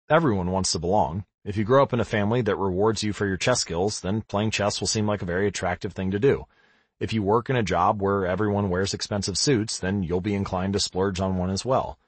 Everyone 0.09 0.51
wants 0.51 0.71
to 0.71 0.79
belong. 0.79 1.25
If 1.43 1.57
you 1.57 1.65
grow 1.65 1.83
up 1.83 1.91
in 1.91 1.99
a 1.99 2.05
family 2.05 2.41
that 2.43 2.55
rewards 2.55 3.03
you 3.03 3.11
for 3.11 3.27
your 3.27 3.35
chess 3.35 3.59
skills, 3.59 3.99
then 3.99 4.21
playing 4.21 4.51
chess 4.51 4.79
will 4.79 4.87
seem 4.87 5.05
like 5.05 5.21
a 5.21 5.25
very 5.25 5.47
attractive 5.47 5.91
thing 5.91 6.11
to 6.11 6.19
do. 6.19 6.45
If 7.01 7.11
you 7.11 7.21
work 7.21 7.49
in 7.49 7.57
a 7.57 7.61
job 7.61 8.01
where 8.01 8.25
everyone 8.25 8.69
wears 8.69 8.93
expensive 8.93 9.37
suits, 9.37 9.77
then 9.77 10.01
you'll 10.01 10.21
be 10.21 10.33
inclined 10.33 10.71
to 10.73 10.79
splurge 10.79 11.19
on 11.19 11.35
one 11.35 11.49
as 11.49 11.65
well. 11.65 11.99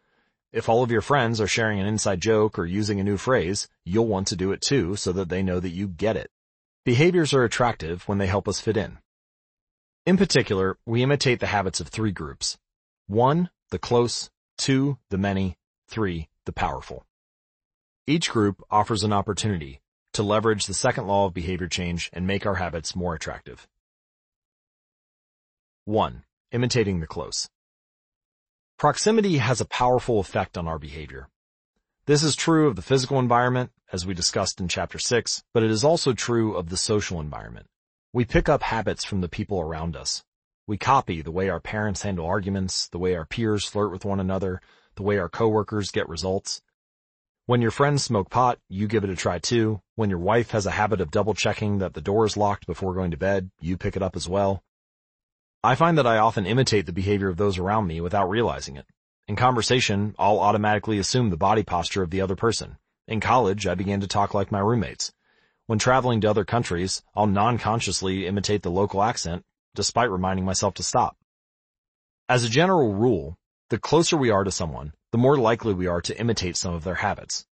If 0.54 0.70
all 0.70 0.82
of 0.82 0.92
your 0.92 1.02
friends 1.02 1.42
are 1.42 1.48
sharing 1.48 1.82
an 1.82 1.88
inside 1.88 2.22
joke 2.22 2.58
or 2.58 2.66
using 2.66 3.02
a 3.02 3.04
new 3.04 3.18
phrase, 3.18 3.68
you'll 3.84 4.08
want 4.08 4.28
to 4.28 4.38
do 4.38 4.54
it 4.54 4.62
too 4.62 4.96
so 4.96 5.12
that 5.12 5.28
they 5.28 5.44
know 5.44 5.60
that 5.60 5.72
you 5.72 5.90
get 5.90 6.16
it. 6.16 6.32
Behaviors 6.86 7.34
are 7.34 7.44
attractive 7.44 8.08
when 8.08 8.18
they 8.18 8.28
help 8.28 8.48
us 8.48 8.62
fit 8.62 8.78
in. 8.78 9.00
In 10.08 10.16
particular, 10.16 10.78
we 10.86 11.04
imitate 11.04 11.42
the 11.42 11.48
habits 11.48 11.82
of 11.82 11.90
three 11.90 12.14
groups. 12.14 12.58
One, 13.08 13.50
the 13.72 13.78
close, 13.78 14.30
two, 14.58 15.00
the 15.10 15.18
many, 15.18 15.58
three, 15.90 16.30
the 16.46 16.54
powerful. 16.54 17.06
Each 18.08 18.30
group 18.30 18.64
offers 18.72 19.04
an 19.04 19.12
opportunity 19.12 19.82
to 20.14 20.24
leverage 20.24 20.66
the 20.66 20.74
second 20.74 21.08
law 21.08 21.26
of 21.26 21.34
behavior 21.34 21.68
change 21.68 22.10
and 22.14 22.26
make 22.26 22.46
our 22.46 22.56
habits 22.56 22.96
more 22.96 23.16
attractive. 23.16 23.68
1. 25.84 26.24
Imitating 26.54 27.02
the 27.02 27.06
close. 27.06 27.50
Proximity 28.80 29.40
has 29.40 29.60
a 29.60 29.66
powerful 29.66 30.22
effect 30.22 30.58
on 30.58 30.70
our 30.70 30.80
behavior. 30.80 31.28
This 32.06 32.24
is 32.24 32.38
true 32.38 32.70
of 32.70 32.78
the 32.78 32.82
physical 32.82 33.20
environment, 33.20 33.72
as 33.92 34.06
we 34.06 34.14
discussed 34.14 34.62
in 34.62 34.70
chapter 34.70 35.00
6, 35.00 35.44
but 35.54 35.64
it 35.64 35.70
is 35.70 35.84
also 35.84 36.14
true 36.14 36.56
of 36.56 36.70
the 36.70 36.78
social 36.78 37.20
environment. 37.20 37.68
We 38.18 38.26
pick 38.26 38.50
up 38.50 38.64
habits 38.64 39.06
from 39.06 39.22
the 39.22 39.30
people 39.30 39.62
around 39.62 39.96
us. 39.96 40.24
We 40.66 40.76
copy 40.76 41.22
the 41.22 41.30
way 41.30 41.50
our 41.50 41.60
parents 41.60 42.02
handle 42.02 42.26
arguments, 42.26 42.88
the 42.88 42.98
way 42.98 43.16
our 43.16 43.28
peers 43.28 43.64
flirt 43.64 43.92
with 43.92 44.06
one 44.06 44.20
another, 44.20 44.60
the 44.96 45.04
way 45.04 45.20
our 45.20 45.30
coworkers 45.30 45.92
get 45.92 46.10
results. 46.10 46.64
When 47.46 47.62
your 47.62 47.70
friends 47.70 48.04
smoke 48.04 48.32
pot, 48.32 48.58
you 48.70 48.88
give 48.88 49.04
it 49.04 49.12
a 49.12 49.16
try 49.16 49.38
too. 49.38 49.82
When 49.94 50.10
your 50.10 50.18
wife 50.18 50.50
has 50.50 50.66
a 50.66 50.72
habit 50.72 51.00
of 51.00 51.12
double 51.12 51.36
checking 51.36 51.78
that 51.78 51.94
the 51.94 52.02
door 52.02 52.26
is 52.26 52.36
locked 52.36 52.66
before 52.66 52.96
going 52.96 53.12
to 53.12 53.18
bed, 53.18 53.52
you 53.62 53.78
pick 53.78 53.96
it 53.96 54.02
up 54.02 54.16
as 54.16 54.28
well. 54.28 54.64
I 55.64 55.76
find 55.76 55.96
that 56.00 56.08
I 56.08 56.18
often 56.18 56.48
imitate 56.48 56.88
the 56.88 56.92
behavior 56.92 57.30
of 57.30 57.38
those 57.38 57.60
around 57.60 57.86
me 57.86 58.02
without 58.02 58.32
realizing 58.32 58.78
it. 58.78 58.88
In 59.28 59.36
conversation, 59.36 60.16
I'll 60.18 60.40
automatically 60.40 60.98
assume 60.98 61.30
the 61.30 61.38
body 61.38 61.62
posture 61.62 62.02
of 62.02 62.10
the 62.10 62.22
other 62.22 62.36
person. 62.36 62.78
In 63.08 63.20
college, 63.20 63.68
I 63.68 63.76
began 63.76 64.02
to 64.02 64.08
talk 64.08 64.34
like 64.34 64.52
my 64.52 64.58
roommates. 64.58 65.14
When 65.68 65.80
traveling 65.80 66.22
to 66.22 66.30
other 66.30 66.46
countries, 66.46 67.04
I'll 67.14 67.28
non-consciously 67.28 68.26
imitate 68.26 68.64
the 68.64 68.72
local 68.72 69.04
accent, 69.04 69.46
despite 69.76 70.10
reminding 70.10 70.46
myself 70.46 70.74
to 70.76 70.84
stop. 70.84 71.18
As 72.30 72.46
a 72.46 72.50
general 72.50 72.94
rule, 72.94 73.38
the 73.70 73.78
closer 73.78 74.16
we 74.16 74.30
are 74.30 74.46
to 74.46 74.52
someone, 74.52 74.94
the 75.12 75.18
more 75.18 75.38
likely 75.38 75.74
we 75.74 75.86
are 75.86 76.00
to 76.02 76.18
imitate 76.18 76.56
some 76.56 76.74
of 76.74 76.86
their 76.86 76.96
habits. 76.96 77.46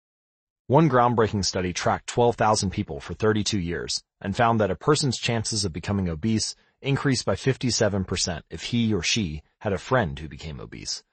One 0.67 0.91
groundbreaking 0.91 1.43
study 1.43 1.73
tracked 1.73 2.05
12,000 2.05 2.69
people 2.69 2.99
for 2.99 3.15
32 3.15 3.59
years 3.59 4.03
and 4.21 4.35
found 4.35 4.59
that 4.59 4.69
a 4.69 4.75
person's 4.75 5.17
chances 5.17 5.65
of 5.65 5.73
becoming 5.73 6.07
obese 6.07 6.55
increased 6.83 7.25
by 7.25 7.33
57% 7.33 8.43
if 8.51 8.61
he 8.63 8.93
or 8.93 9.01
she 9.01 9.41
had 9.59 9.73
a 9.73 9.79
friend 9.79 10.19
who 10.19 10.27
became 10.27 10.59
obese. 10.59 11.03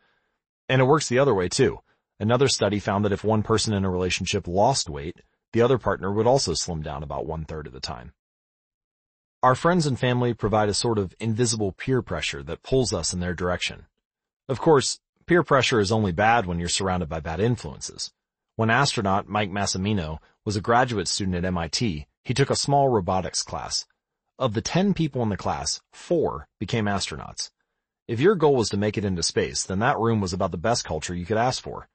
And 0.69 0.83
it 0.83 0.85
works 0.85 1.09
the 1.09 1.19
other 1.19 1.35
way 1.35 1.49
too. 1.49 1.79
Another 2.19 2.49
study 2.49 2.79
found 2.79 3.07
that 3.07 3.13
if 3.13 3.25
one 3.25 3.43
person 3.43 3.73
in 3.73 3.87
a 3.87 3.91
relationship 3.91 4.47
lost 4.47 4.91
weight, 4.91 5.17
the 5.53 5.63
other 5.63 5.79
partner 5.79 6.13
would 6.13 6.27
also 6.27 6.55
slim 6.55 6.83
down 6.83 7.03
about 7.03 7.27
one 7.27 7.45
third 7.45 7.67
of 7.67 7.73
the 7.73 7.81
time. 7.81 8.13
Our 9.43 9.55
friends 9.55 9.87
and 9.87 9.99
family 9.99 10.35
provide 10.35 10.69
a 10.69 10.75
sort 10.75 10.99
of 10.99 11.15
invisible 11.19 11.73
peer 11.73 12.03
pressure 12.03 12.43
that 12.43 12.63
pulls 12.63 12.93
us 12.93 13.13
in 13.13 13.21
their 13.21 13.35
direction. 13.35 13.87
Of 14.49 14.61
course, 14.61 15.01
peer 15.27 15.43
pressure 15.43 15.81
is 15.81 15.93
only 15.93 16.13
bad 16.13 16.47
when 16.47 16.59
you're 16.59 16.69
surrounded 16.69 17.09
by 17.09 17.21
bad 17.21 17.41
influences. 17.41 18.13
When 18.57 18.71
astronaut 18.71 19.29
Mike 19.29 19.51
Massimino 19.51 20.19
was 20.45 20.57
a 20.57 20.61
graduate 20.61 21.09
student 21.09 21.37
at 21.37 21.45
MIT, 21.45 22.07
he 22.25 22.35
took 22.35 22.51
a 22.51 22.57
small 22.57 22.89
robotics 22.89 23.43
class 23.43 23.87
of 24.41 24.55
the 24.55 24.63
10 24.63 24.95
people 24.95 25.23
in 25.23 25.29
the 25.29 25.37
class, 25.37 25.83
four 25.93 26.49
became 26.59 26.87
astronauts. 26.87 27.51
If 28.09 28.21
your 28.21 28.35
goal 28.35 28.57
was 28.57 28.71
to 28.71 28.79
make 28.79 28.97
it 28.97 29.05
into 29.05 29.23
space, 29.23 29.65
then 29.65 29.81
that 29.81 29.99
room 29.99 30.23
was 30.23 30.33
about 30.33 30.51
the 30.51 30.57
best 30.57 30.83
culture 30.83 31.15
you 31.15 31.27
could 31.27 31.37
ask 31.37 31.63
for. 31.63 31.89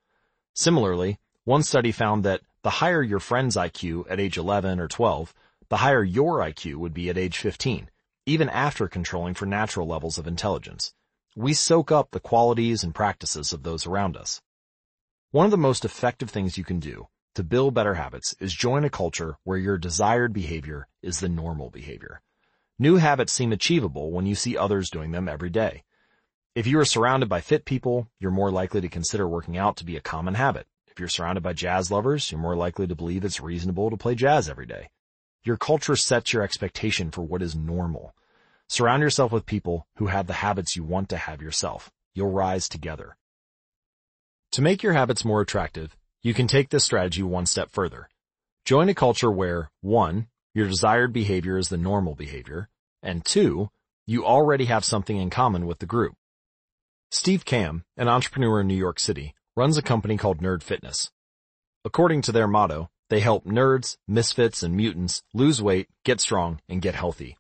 Similarly, 0.53 1.17
one 1.43 1.64
study 1.64 1.92
found 1.92 2.24
that 2.24 2.42
the 2.66 2.82
higher 2.82 3.03
your 3.03 3.19
friend's 3.19 3.56
IQ 3.56 4.06
at 4.10 4.19
age 4.19 4.40
11 4.40 4.80
or 4.80 4.88
12, 4.88 5.35
the 5.69 5.77
higher 5.77 6.03
your 6.03 6.40
IQ 6.40 6.77
would 6.77 6.95
be 6.95 7.11
at 7.11 7.18
age 7.18 7.38
15, 7.38 7.92
even 8.26 8.50
after 8.50 8.88
controlling 8.88 9.35
for 9.35 9.45
natural 9.45 9.85
levels 9.85 10.18
of 10.18 10.26
intelligence. 10.26 10.92
We 11.35 11.53
soak 11.53 11.92
up 11.92 12.10
the 12.10 12.19
qualities 12.19 12.84
and 12.84 12.95
practices 12.95 13.53
of 13.53 13.61
those 13.61 13.85
around 13.85 14.18
us. 14.18 14.42
One 15.30 15.45
of 15.45 15.52
the 15.52 15.60
most 15.60 15.85
effective 15.85 16.32
things 16.32 16.58
you 16.58 16.64
can 16.64 16.80
do 16.80 17.08
to 17.35 17.44
build 17.44 17.76
better 17.76 17.94
habits 17.94 18.34
is 18.40 18.52
join 18.52 18.84
a 18.84 18.90
culture 18.90 19.38
where 19.44 19.60
your 19.60 19.77
desired 19.77 20.34
behavior 20.34 20.88
is 21.03 21.19
the 21.19 21.30
normal 21.30 21.69
behavior. 21.69 22.24
New 22.80 22.95
habits 22.95 23.32
seem 23.32 23.52
achievable 23.52 24.10
when 24.10 24.26
you 24.26 24.34
see 24.34 24.58
others 24.58 24.90
doing 24.90 25.11
them 25.11 25.30
every 25.30 25.52
day. 25.52 25.84
If 26.56 26.66
you 26.66 26.80
are 26.80 26.85
surrounded 26.85 27.30
by 27.30 27.42
fit 27.42 27.64
people, 27.64 28.08
you're 28.19 28.32
more 28.32 28.50
likely 28.50 28.82
to 28.82 28.90
consider 28.90 29.27
working 29.27 29.56
out 29.56 29.77
to 29.77 29.85
be 29.85 29.98
a 29.98 30.02
common 30.02 30.34
habit. 30.34 30.66
If 30.95 31.01
you're 31.01 31.09
surrounded 31.09 31.43
by 31.43 31.51
jazz 31.51 31.91
lovers, 31.91 32.32
you're 32.32 32.40
more 32.40 32.56
likely 32.56 32.88
to 32.88 32.95
believe 32.95 33.25
it's 33.25 33.41
reasonable 33.41 33.90
to 33.90 33.98
play 33.98 34.15
jazz 34.15 34.48
every 34.48 34.65
day. 34.65 34.91
Your 35.43 35.57
culture 35.57 35.98
sets 35.98 36.32
your 36.32 36.41
expectation 36.41 37.11
for 37.11 37.22
what 37.22 37.41
is 37.41 37.53
normal. 37.53 38.15
Surround 38.69 39.01
yourself 39.01 39.33
with 39.33 39.45
people 39.45 39.88
who 39.98 40.07
have 40.07 40.25
the 40.25 40.35
habits 40.35 40.77
you 40.77 40.85
want 40.85 41.09
to 41.09 41.17
have 41.17 41.41
yourself. 41.41 41.91
You'll 42.14 42.32
rise 42.32 42.69
together. 42.69 43.17
To 44.53 44.61
make 44.61 44.83
your 44.83 44.93
habits 44.93 45.25
more 45.25 45.41
attractive, 45.41 45.98
you 46.22 46.33
can 46.33 46.48
take 46.48 46.69
this 46.69 46.85
strategy 46.85 47.24
one 47.24 47.45
step 47.45 47.72
further. 47.72 48.07
Join 48.64 48.88
a 48.88 48.93
culture 48.93 49.30
where, 49.30 49.72
one, 49.82 50.27
your 50.53 50.69
desired 50.69 51.11
behavior 51.11 51.57
is 51.57 51.67
the 51.67 51.75
normal 51.75 52.15
behavior, 52.15 52.69
and 53.03 53.25
two, 53.25 53.69
you 54.07 54.25
already 54.25 54.64
have 54.65 54.85
something 54.85 55.17
in 55.17 55.30
common 55.30 55.65
with 55.65 55.80
the 55.80 55.85
group. 55.85 56.15
Steve 57.11 57.43
Kamb, 57.43 57.83
an 57.98 58.07
entrepreneur 58.07 58.61
in 58.61 58.67
New 58.67 58.75
York 58.75 58.98
City, 58.98 59.35
runs 59.56 59.77
a 59.77 59.82
company 59.82 60.17
called 60.17 60.42
Nerd 60.42 60.64
Fitness. 60.64 61.11
According 61.85 62.22
to 62.24 62.34
their 62.34 62.48
motto, 62.48 62.90
they 63.09 63.22
help 63.22 63.45
nerds, 63.45 63.95
misfits, 64.08 64.64
and 64.64 64.75
mutants 64.75 65.22
lose 65.34 65.61
weight, 65.61 65.88
get 66.03 66.19
strong, 66.19 66.59
and 66.67 66.82
get 66.82 66.95
healthy. 66.95 67.38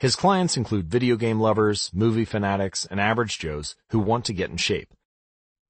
His 0.00 0.16
clients 0.16 0.56
include 0.56 0.88
video 0.88 1.16
game 1.16 1.40
lovers, 1.40 1.90
movie 1.92 2.24
fanatics, 2.24 2.86
and 2.86 2.98
average 2.98 3.38
Joes 3.38 3.76
who 3.90 3.98
want 3.98 4.24
to 4.26 4.32
get 4.32 4.50
in 4.50 4.56
shape. 4.56 4.94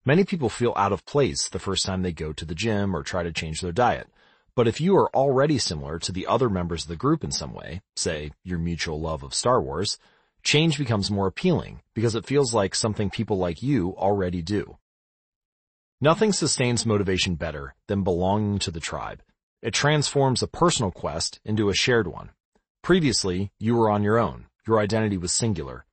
Many 0.05 0.25
people 0.25 0.49
feel 0.49 0.73
out 0.77 0.93
of 0.93 1.05
place 1.05 1.49
the 1.49 1.59
first 1.59 1.85
time 1.85 2.03
they 2.03 2.13
go 2.13 2.33
to 2.33 2.45
the 2.45 2.55
gym 2.55 2.95
or 2.95 3.03
try 3.03 3.25
to 3.25 3.33
change 3.33 3.61
their 3.61 3.73
diet. 3.73 4.09
But 4.55 4.69
if 4.69 4.81
you 4.81 4.97
are 4.97 5.15
already 5.17 5.59
similar 5.59 5.99
to 5.99 6.13
the 6.13 6.27
other 6.27 6.49
members 6.49 6.83
of 6.83 6.89
the 6.89 6.97
group 6.97 7.25
in 7.25 7.33
some 7.33 7.55
way, 7.55 7.83
say 7.97 8.33
your 8.45 8.59
mutual 8.59 9.01
love 9.01 9.23
of 9.23 9.35
Star 9.35 9.61
Wars, 9.61 9.99
change 10.43 10.79
becomes 10.79 11.11
more 11.11 11.27
appealing 11.27 11.81
because 11.95 12.15
it 12.15 12.27
feels 12.27 12.55
like 12.55 12.75
something 12.75 13.11
people 13.11 13.39
like 13.39 13.63
you 13.63 13.97
already 13.97 14.43
do. 14.43 14.77
Nothing 16.03 16.33
sustains 16.33 16.85
motivation 16.85 17.37
better 17.37 17.77
than 17.87 18.03
belonging 18.03 18.59
to 18.59 18.73
the 18.73 18.81
tribe. 18.81 19.23
It 19.63 19.73
transforms 19.73 20.43
a 20.43 20.49
personal 20.49 20.91
quest 20.91 21.39
into 21.45 21.69
a 21.69 21.75
shared 21.75 22.09
one. 22.09 22.31
Previously, 22.83 23.53
you 23.61 23.77
were 23.77 23.89
on 23.89 24.03
your 24.03 24.19
own. 24.19 24.47
Your 24.67 24.81
identity 24.81 25.17
was 25.17 25.33
singular. 25.33 25.87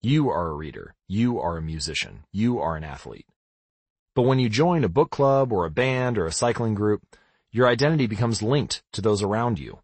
You 0.00 0.30
are 0.30 0.48
a 0.48 0.54
reader. 0.54 0.94
You 1.08 1.38
are 1.40 1.58
a 1.58 1.62
musician. 1.62 2.24
You 2.32 2.58
are 2.58 2.74
an 2.74 2.84
athlete. 2.84 3.26
But 4.14 4.22
when 4.22 4.38
you 4.38 4.48
join 4.48 4.82
a 4.82 4.88
book 4.88 5.10
club 5.10 5.52
or 5.52 5.66
a 5.66 5.70
band 5.70 6.16
or 6.16 6.24
a 6.24 6.32
cycling 6.32 6.72
group, 6.72 7.02
your 7.52 7.68
identity 7.68 8.06
becomes 8.06 8.40
linked 8.40 8.82
to 8.94 9.02
those 9.02 9.22
around 9.22 9.58
you. 9.58 9.80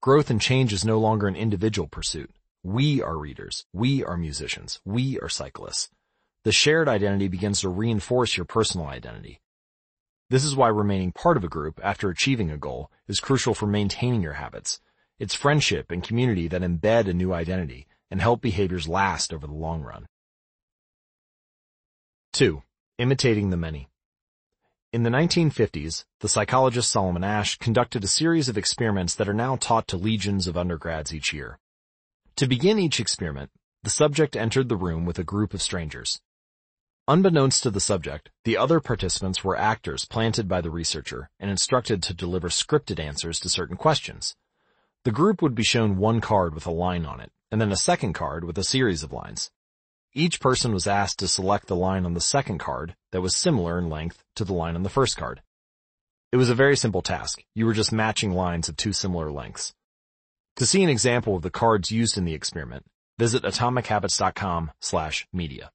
Growth 0.00 0.30
and 0.30 0.40
change 0.40 0.72
is 0.72 0.84
no 0.84 1.00
longer 1.00 1.26
an 1.26 1.34
individual 1.34 1.88
pursuit. 1.88 2.30
We 2.62 3.02
are 3.02 3.18
readers. 3.18 3.66
We 3.72 4.04
are 4.04 4.16
musicians. 4.16 4.80
We 4.84 5.18
are 5.18 5.28
cyclists. 5.28 5.88
The 6.46 6.52
shared 6.52 6.88
identity 6.88 7.26
begins 7.26 7.62
to 7.62 7.68
reinforce 7.68 8.36
your 8.36 8.46
personal 8.46 8.86
identity. 8.86 9.40
This 10.30 10.44
is 10.44 10.54
why 10.54 10.68
remaining 10.68 11.10
part 11.10 11.36
of 11.36 11.42
a 11.42 11.48
group 11.48 11.80
after 11.82 12.08
achieving 12.08 12.52
a 12.52 12.56
goal 12.56 12.88
is 13.08 13.18
crucial 13.18 13.52
for 13.52 13.66
maintaining 13.66 14.22
your 14.22 14.34
habits. 14.34 14.78
It's 15.18 15.34
friendship 15.34 15.90
and 15.90 16.04
community 16.04 16.46
that 16.46 16.62
embed 16.62 17.08
a 17.08 17.14
new 17.14 17.32
identity 17.32 17.88
and 18.12 18.20
help 18.20 18.42
behaviors 18.42 18.86
last 18.86 19.34
over 19.34 19.44
the 19.44 19.52
long 19.52 19.82
run. 19.82 20.06
2. 22.34 22.62
Imitating 22.98 23.50
the 23.50 23.56
many. 23.56 23.88
In 24.92 25.02
the 25.02 25.10
1950s, 25.10 26.04
the 26.20 26.28
psychologist 26.28 26.92
Solomon 26.92 27.24
Asch 27.24 27.58
conducted 27.58 28.04
a 28.04 28.06
series 28.06 28.48
of 28.48 28.56
experiments 28.56 29.16
that 29.16 29.28
are 29.28 29.34
now 29.34 29.56
taught 29.56 29.88
to 29.88 29.96
legions 29.96 30.46
of 30.46 30.56
undergrads 30.56 31.12
each 31.12 31.32
year. 31.32 31.58
To 32.36 32.46
begin 32.46 32.78
each 32.78 33.00
experiment, 33.00 33.50
the 33.82 33.90
subject 33.90 34.36
entered 34.36 34.68
the 34.68 34.76
room 34.76 35.04
with 35.04 35.18
a 35.18 35.24
group 35.24 35.52
of 35.52 35.60
strangers. 35.60 36.20
Unbeknownst 37.08 37.62
to 37.62 37.70
the 37.70 37.78
subject, 37.78 38.30
the 38.42 38.56
other 38.56 38.80
participants 38.80 39.44
were 39.44 39.56
actors 39.56 40.04
planted 40.04 40.48
by 40.48 40.60
the 40.60 40.72
researcher 40.72 41.30
and 41.38 41.48
instructed 41.48 42.02
to 42.02 42.12
deliver 42.12 42.48
scripted 42.48 42.98
answers 42.98 43.38
to 43.38 43.48
certain 43.48 43.76
questions. 43.76 44.34
The 45.04 45.12
group 45.12 45.40
would 45.40 45.54
be 45.54 45.62
shown 45.62 45.98
one 45.98 46.20
card 46.20 46.52
with 46.52 46.66
a 46.66 46.72
line 46.72 47.06
on 47.06 47.20
it, 47.20 47.30
and 47.52 47.60
then 47.60 47.70
a 47.70 47.76
second 47.76 48.14
card 48.14 48.42
with 48.42 48.58
a 48.58 48.64
series 48.64 49.04
of 49.04 49.12
lines. 49.12 49.52
Each 50.14 50.40
person 50.40 50.72
was 50.72 50.88
asked 50.88 51.20
to 51.20 51.28
select 51.28 51.68
the 51.68 51.76
line 51.76 52.04
on 52.04 52.14
the 52.14 52.20
second 52.20 52.58
card 52.58 52.96
that 53.12 53.20
was 53.20 53.36
similar 53.36 53.78
in 53.78 53.88
length 53.88 54.24
to 54.34 54.44
the 54.44 54.54
line 54.54 54.74
on 54.74 54.82
the 54.82 54.88
first 54.88 55.16
card. 55.16 55.42
It 56.32 56.38
was 56.38 56.50
a 56.50 56.56
very 56.56 56.76
simple 56.76 57.02
task. 57.02 57.40
You 57.54 57.66
were 57.66 57.72
just 57.72 57.92
matching 57.92 58.32
lines 58.32 58.68
of 58.68 58.76
two 58.76 58.92
similar 58.92 59.30
lengths. 59.30 59.72
To 60.56 60.66
see 60.66 60.82
an 60.82 60.90
example 60.90 61.36
of 61.36 61.42
the 61.42 61.50
cards 61.50 61.92
used 61.92 62.18
in 62.18 62.24
the 62.24 62.34
experiment, 62.34 62.84
visit 63.16 63.44
atomichabits.com 63.44 64.72
slash 64.80 65.28
media. 65.32 65.70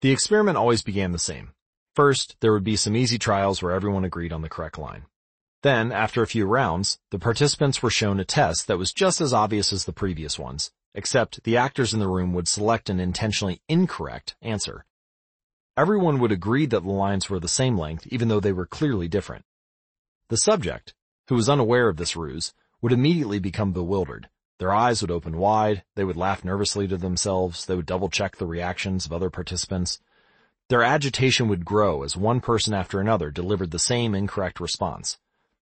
The 0.00 0.12
experiment 0.12 0.56
always 0.56 0.82
began 0.82 1.10
the 1.10 1.18
same. 1.18 1.50
First, 1.96 2.36
there 2.40 2.52
would 2.52 2.62
be 2.62 2.76
some 2.76 2.94
easy 2.94 3.18
trials 3.18 3.60
where 3.60 3.72
everyone 3.72 4.04
agreed 4.04 4.32
on 4.32 4.42
the 4.42 4.48
correct 4.48 4.78
line. 4.78 5.06
Then, 5.64 5.90
after 5.90 6.22
a 6.22 6.26
few 6.28 6.46
rounds, 6.46 7.00
the 7.10 7.18
participants 7.18 7.82
were 7.82 7.90
shown 7.90 8.20
a 8.20 8.24
test 8.24 8.68
that 8.68 8.78
was 8.78 8.92
just 8.92 9.20
as 9.20 9.32
obvious 9.32 9.72
as 9.72 9.84
the 9.84 9.92
previous 9.92 10.38
ones, 10.38 10.70
except 10.94 11.42
the 11.42 11.56
actors 11.56 11.92
in 11.92 11.98
the 11.98 12.06
room 12.06 12.32
would 12.32 12.46
select 12.46 12.88
an 12.88 13.00
intentionally 13.00 13.60
incorrect 13.68 14.36
answer. 14.40 14.84
Everyone 15.76 16.20
would 16.20 16.30
agree 16.30 16.66
that 16.66 16.84
the 16.84 16.90
lines 16.90 17.28
were 17.28 17.40
the 17.40 17.48
same 17.48 17.76
length 17.76 18.06
even 18.06 18.28
though 18.28 18.40
they 18.40 18.52
were 18.52 18.66
clearly 18.66 19.08
different. 19.08 19.44
The 20.28 20.36
subject, 20.36 20.94
who 21.26 21.34
was 21.34 21.48
unaware 21.48 21.88
of 21.88 21.96
this 21.96 22.14
ruse, 22.14 22.54
would 22.80 22.92
immediately 22.92 23.40
become 23.40 23.72
bewildered. 23.72 24.28
Their 24.58 24.74
eyes 24.74 25.00
would 25.02 25.10
open 25.10 25.38
wide, 25.38 25.84
they 25.94 26.04
would 26.04 26.16
laugh 26.16 26.44
nervously 26.44 26.88
to 26.88 26.96
themselves, 26.96 27.64
they 27.66 27.76
would 27.76 27.86
double 27.86 28.08
check 28.08 28.36
the 28.36 28.46
reactions 28.46 29.06
of 29.06 29.12
other 29.12 29.30
participants. 29.30 30.00
Their 30.68 30.82
agitation 30.82 31.48
would 31.48 31.64
grow 31.64 32.02
as 32.02 32.16
one 32.16 32.40
person 32.40 32.74
after 32.74 33.00
another 33.00 33.30
delivered 33.30 33.70
the 33.70 33.78
same 33.78 34.14
incorrect 34.14 34.60
response. 34.60 35.18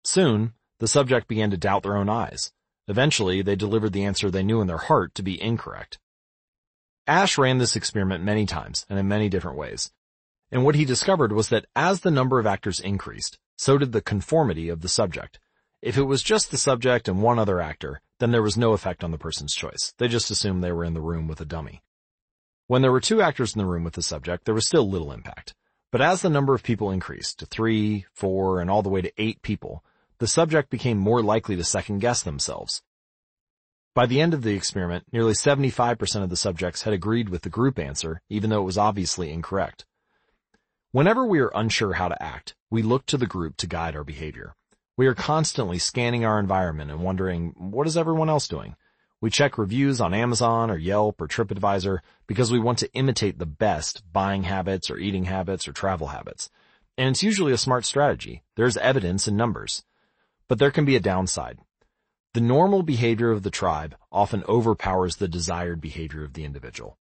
Soon, 0.03 0.53
the 0.79 0.87
subject 0.87 1.27
began 1.27 1.51
to 1.51 1.57
doubt 1.57 1.83
their 1.83 1.95
own 1.95 2.09
eyes. 2.09 2.51
Eventually, 2.87 3.41
they 3.41 3.55
delivered 3.55 3.93
the 3.93 4.03
answer 4.03 4.29
they 4.29 4.43
knew 4.43 4.59
in 4.59 4.67
their 4.67 4.77
heart 4.77 5.15
to 5.15 5.23
be 5.23 5.41
incorrect. 5.41 5.97
Asch 7.07 7.37
ran 7.37 7.57
this 7.57 7.75
experiment 7.75 8.23
many 8.23 8.45
times 8.45 8.85
and 8.89 8.99
in 8.99 9.07
many 9.07 9.29
different 9.29 9.57
ways. 9.57 9.91
And 10.51 10.65
what 10.65 10.75
he 10.75 10.85
discovered 10.85 11.31
was 11.31 11.49
that 11.49 11.65
as 11.75 12.01
the 12.01 12.11
number 12.11 12.39
of 12.39 12.45
actors 12.45 12.79
increased, 12.79 13.39
so 13.57 13.77
did 13.77 13.93
the 13.93 14.01
conformity 14.01 14.67
of 14.69 14.81
the 14.81 14.89
subject. 14.89 15.39
If 15.81 15.97
it 15.97 16.03
was 16.03 16.21
just 16.21 16.51
the 16.51 16.57
subject 16.57 17.07
and 17.07 17.21
one 17.21 17.39
other 17.39 17.61
actor, 17.61 18.01
then 18.21 18.31
there 18.31 18.43
was 18.43 18.55
no 18.55 18.73
effect 18.73 19.03
on 19.03 19.09
the 19.09 19.17
person's 19.17 19.55
choice. 19.55 19.95
They 19.97 20.07
just 20.07 20.29
assumed 20.29 20.63
they 20.63 20.71
were 20.71 20.85
in 20.85 20.93
the 20.93 21.01
room 21.01 21.27
with 21.27 21.41
a 21.41 21.45
dummy. 21.45 21.81
When 22.67 22.83
there 22.83 22.91
were 22.91 23.01
two 23.01 23.19
actors 23.19 23.55
in 23.55 23.59
the 23.59 23.65
room 23.65 23.83
with 23.83 23.95
the 23.95 24.03
subject, 24.03 24.45
there 24.45 24.53
was 24.53 24.67
still 24.67 24.87
little 24.87 25.11
impact. 25.11 25.55
But 25.91 26.01
as 26.01 26.21
the 26.21 26.29
number 26.29 26.53
of 26.53 26.61
people 26.61 26.91
increased 26.91 27.39
to 27.39 27.47
three, 27.47 28.05
four, 28.13 28.61
and 28.61 28.69
all 28.69 28.83
the 28.83 28.89
way 28.89 29.01
to 29.01 29.11
eight 29.17 29.41
people, 29.41 29.83
the 30.19 30.27
subject 30.27 30.69
became 30.69 30.99
more 30.99 31.23
likely 31.23 31.55
to 31.55 31.63
second 31.63 31.97
guess 31.97 32.21
themselves. 32.21 32.83
By 33.95 34.05
the 34.05 34.21
end 34.21 34.35
of 34.35 34.43
the 34.43 34.55
experiment, 34.55 35.05
nearly 35.11 35.33
75% 35.33 36.21
of 36.21 36.29
the 36.29 36.37
subjects 36.37 36.83
had 36.83 36.93
agreed 36.93 37.27
with 37.27 37.41
the 37.41 37.49
group 37.49 37.79
answer, 37.79 38.21
even 38.29 38.51
though 38.51 38.61
it 38.61 38.65
was 38.65 38.77
obviously 38.77 39.31
incorrect. 39.31 39.85
Whenever 40.91 41.25
we 41.25 41.39
are 41.39 41.51
unsure 41.55 41.93
how 41.93 42.07
to 42.07 42.21
act, 42.21 42.55
we 42.69 42.83
look 42.83 43.07
to 43.07 43.17
the 43.17 43.25
group 43.25 43.57
to 43.57 43.67
guide 43.67 43.95
our 43.95 44.03
behavior. 44.03 44.53
We 45.01 45.07
are 45.07 45.15
constantly 45.15 45.79
scanning 45.79 46.25
our 46.25 46.39
environment 46.39 46.91
and 46.91 47.01
wondering, 47.01 47.55
what 47.57 47.87
is 47.87 47.97
everyone 47.97 48.29
else 48.29 48.47
doing? 48.47 48.75
We 49.19 49.31
check 49.31 49.57
reviews 49.57 49.99
on 49.99 50.13
Amazon 50.13 50.69
or 50.69 50.77
Yelp 50.77 51.19
or 51.19 51.27
TripAdvisor 51.27 52.01
because 52.27 52.51
we 52.51 52.59
want 52.59 52.77
to 52.77 52.93
imitate 52.93 53.39
the 53.39 53.47
best 53.47 54.03
buying 54.13 54.43
habits 54.43 54.91
or 54.91 54.99
eating 54.99 55.23
habits 55.23 55.67
or 55.67 55.73
travel 55.73 56.09
habits. 56.09 56.51
And 56.99 57.09
it's 57.09 57.23
usually 57.23 57.51
a 57.51 57.57
smart 57.57 57.83
strategy. 57.85 58.43
There's 58.55 58.77
evidence 58.77 59.27
in 59.27 59.35
numbers. 59.35 59.83
But 60.47 60.59
there 60.59 60.69
can 60.69 60.85
be 60.85 60.95
a 60.95 60.99
downside. 60.99 61.57
The 62.35 62.41
normal 62.41 62.83
behavior 62.83 63.31
of 63.31 63.41
the 63.41 63.49
tribe 63.49 63.95
often 64.11 64.43
overpowers 64.47 65.15
the 65.15 65.27
desired 65.27 65.81
behavior 65.81 66.23
of 66.23 66.33
the 66.33 66.45
individual. 66.45 66.99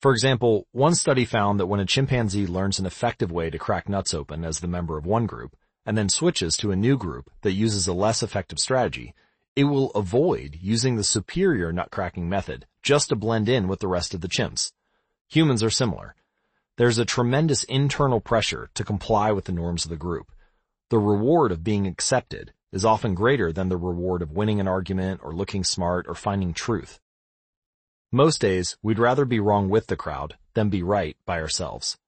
For 0.00 0.12
example, 0.12 0.68
one 0.70 0.94
study 0.94 1.24
found 1.24 1.58
that 1.58 1.66
when 1.66 1.80
a 1.80 1.86
chimpanzee 1.86 2.46
learns 2.46 2.78
an 2.78 2.86
effective 2.86 3.32
way 3.32 3.50
to 3.50 3.58
crack 3.58 3.88
nuts 3.88 4.14
open 4.14 4.44
as 4.44 4.60
the 4.60 4.68
member 4.68 4.96
of 4.96 5.06
one 5.06 5.26
group, 5.26 5.56
and 5.90 5.98
then 5.98 6.08
switches 6.08 6.56
to 6.56 6.70
a 6.70 6.76
new 6.76 6.96
group 6.96 7.28
that 7.40 7.50
uses 7.50 7.88
a 7.88 7.92
less 7.92 8.22
effective 8.22 8.60
strategy, 8.60 9.12
it 9.56 9.64
will 9.64 9.90
avoid 9.90 10.56
using 10.60 10.94
the 10.94 11.02
superior 11.02 11.72
nutcracking 11.72 12.28
method 12.28 12.64
just 12.80 13.08
to 13.08 13.16
blend 13.16 13.48
in 13.48 13.66
with 13.66 13.80
the 13.80 13.88
rest 13.88 14.14
of 14.14 14.20
the 14.20 14.28
chimps. 14.28 14.70
Humans 15.30 15.64
are 15.64 15.68
similar. 15.70 16.14
There's 16.76 16.98
a 16.98 17.04
tremendous 17.04 17.64
internal 17.64 18.20
pressure 18.20 18.70
to 18.74 18.84
comply 18.84 19.32
with 19.32 19.46
the 19.46 19.52
norms 19.52 19.84
of 19.84 19.90
the 19.90 19.96
group, 19.96 20.30
the 20.90 21.00
reward 21.00 21.50
of 21.50 21.64
being 21.64 21.88
accepted 21.88 22.52
is 22.70 22.84
often 22.84 23.16
greater 23.16 23.52
than 23.52 23.68
the 23.68 23.76
reward 23.76 24.22
of 24.22 24.30
winning 24.30 24.60
an 24.60 24.68
argument 24.68 25.20
or 25.24 25.34
looking 25.34 25.64
smart 25.64 26.06
or 26.08 26.14
finding 26.14 26.54
truth. 26.54 27.00
Most 28.12 28.40
days, 28.40 28.76
we'd 28.80 29.00
rather 29.00 29.24
be 29.24 29.40
wrong 29.40 29.68
with 29.68 29.88
the 29.88 29.96
crowd 29.96 30.36
than 30.54 30.68
be 30.68 30.84
right 30.84 31.16
by 31.26 31.40
ourselves. 31.40 31.98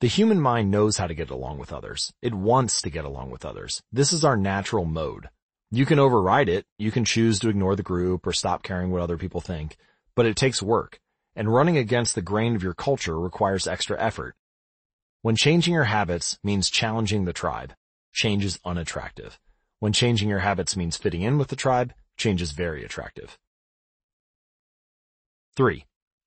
The 0.00 0.06
human 0.06 0.40
mind 0.40 0.70
knows 0.70 0.96
how 0.96 1.08
to 1.08 1.14
get 1.14 1.30
along 1.30 1.58
with 1.58 1.72
others. 1.72 2.12
It 2.22 2.32
wants 2.32 2.82
to 2.82 2.90
get 2.90 3.04
along 3.04 3.32
with 3.32 3.44
others. 3.44 3.82
This 3.90 4.12
is 4.12 4.24
our 4.24 4.36
natural 4.36 4.84
mode. 4.84 5.28
You 5.72 5.86
can 5.86 5.98
override 5.98 6.48
it, 6.48 6.66
you 6.78 6.92
can 6.92 7.04
choose 7.04 7.40
to 7.40 7.48
ignore 7.48 7.74
the 7.74 7.82
group 7.82 8.24
or 8.24 8.32
stop 8.32 8.62
caring 8.62 8.92
what 8.92 9.02
other 9.02 9.18
people 9.18 9.40
think, 9.40 9.76
but 10.14 10.24
it 10.24 10.36
takes 10.36 10.62
work, 10.62 11.00
and 11.34 11.52
running 11.52 11.76
against 11.76 12.14
the 12.14 12.22
grain 12.22 12.54
of 12.54 12.62
your 12.62 12.74
culture 12.74 13.18
requires 13.18 13.66
extra 13.66 14.00
effort. 14.00 14.36
When 15.22 15.34
changing 15.34 15.74
your 15.74 15.84
habits 15.84 16.38
means 16.44 16.70
challenging 16.70 17.24
the 17.24 17.32
tribe, 17.32 17.74
change 18.12 18.44
is 18.44 18.60
unattractive. 18.64 19.40
When 19.80 19.92
changing 19.92 20.28
your 20.28 20.38
habits 20.38 20.76
means 20.76 20.96
fitting 20.96 21.22
in 21.22 21.38
with 21.38 21.48
the 21.48 21.56
tribe, 21.56 21.92
change 22.16 22.40
is 22.40 22.52
very 22.52 22.84
attractive. 22.84 23.36
3. 25.56 25.84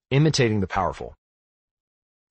Imitating 0.09 0.59
the 0.59 0.67
powerful. 0.67 1.16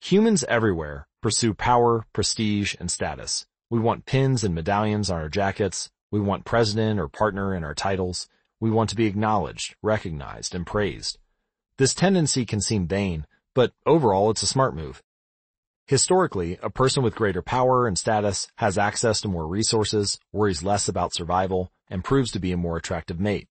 Humans 0.03 0.45
everywhere 0.45 1.07
pursue 1.21 1.55
power, 1.55 2.07
prestige, 2.13 2.75
and 2.81 2.91
status. 2.91 3.47
We 3.69 3.79
want 3.79 4.07
pins 4.07 4.43
and 4.43 4.55
medallions 4.55 5.11
on 5.11 5.21
our 5.21 5.29
jackets. 5.29 5.91
We 6.11 6.21
want 6.21 6.45
president 6.45 6.99
or 6.99 7.09
partner 7.09 7.55
in 7.55 7.63
our 7.63 7.75
titles. 7.75 8.29
We 8.59 8.71
want 8.71 8.91
to 8.91 8.97
be 8.97 9.07
acknowledged, 9.07 9.77
recognized, 9.83 10.55
and 10.55 10.67
praised. 10.67 11.19
This 11.79 11.95
tendency 11.95 12.45
can 12.45 12.61
seem 12.61 12.87
vain, 12.87 13.27
but 13.55 13.73
overall 13.87 14.31
it's 14.31 14.43
a 14.43 14.47
smart 14.47 14.75
move. 14.75 15.03
Historically, 15.87 16.59
a 16.63 16.71
person 16.71 17.03
with 17.03 17.15
greater 17.15 17.43
power 17.43 17.87
and 17.87 17.99
status 17.99 18.49
has 18.57 18.79
access 18.79 19.21
to 19.21 19.29
more 19.29 19.47
resources, 19.47 20.19
worries 20.33 20.63
less 20.63 20.89
about 20.89 21.15
survival, 21.15 21.73
and 21.89 22.05
proves 22.05 22.31
to 22.31 22.39
be 22.39 22.53
a 22.53 22.57
more 22.57 22.77
attractive 22.77 23.19
mate. 23.19 23.49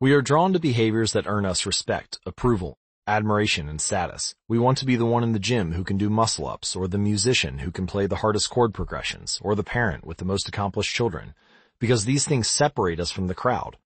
We 0.00 0.12
are 0.12 0.20
drawn 0.20 0.52
to 0.52 0.58
behaviors 0.58 1.12
that 1.12 1.26
earn 1.26 1.46
us 1.46 1.64
respect, 1.64 2.18
approval, 2.26 2.76
admiration, 3.06 3.68
and 3.68 3.80
status. 3.80 4.34
We 4.48 4.58
want 4.58 4.78
to 4.78 4.86
be 4.86 4.96
the 4.96 5.06
one 5.06 5.22
in 5.22 5.32
the 5.32 5.38
gym 5.38 5.72
who 5.72 5.84
can 5.84 5.98
do 5.98 6.08
muscle 6.08 6.46
ups, 6.46 6.76
or 6.76 6.86
the 6.86 6.98
musician 6.98 7.58
who 7.58 7.70
can 7.70 7.86
play 7.86 8.06
the 8.06 8.16
hardest 8.16 8.50
chord 8.50 8.72
progressions, 8.72 9.40
or 9.42 9.54
the 9.54 9.64
parent 9.64 10.06
with 10.06 10.18
the 10.18 10.24
most 10.24 10.48
accomplished 10.48 10.94
children, 10.94 11.34
because 11.78 12.04
these 12.04 12.26
things 12.26 12.48
separate 12.48 13.00
us 13.00 13.10
from 13.10 13.26
the 13.26 13.34
crowd. 13.34 13.76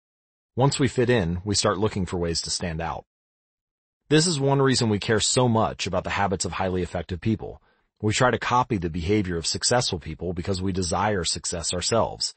Once 0.55 0.79
we 0.79 0.89
fit 0.89 1.11
in, 1.11 1.41
we 1.45 1.55
start 1.55 1.79
looking 1.79 2.07
for 2.07 2.19
ways 2.19 2.41
to 2.43 2.51
stand 2.51 2.81
out. 2.81 3.05
This 4.09 4.27
is 4.27 4.39
one 4.39 4.63
reason 4.63 4.89
we 4.89 4.99
care 4.99 5.21
so 5.21 5.49
much 5.49 5.87
about 5.87 6.05
the 6.05 6.11
habits 6.11 6.45
of 6.45 6.53
highly 6.53 6.83
effective 6.83 7.21
people. 7.21 7.61
We 8.01 8.13
try 8.13 8.31
to 8.31 8.39
copy 8.39 8.77
the 8.77 8.91
behavior 8.91 9.37
of 9.37 9.47
successful 9.47 9.99
people 9.99 10.33
because 10.33 10.63
we 10.63 10.73
desire 10.73 11.25
success 11.25 11.75
ourselves. 11.75 12.35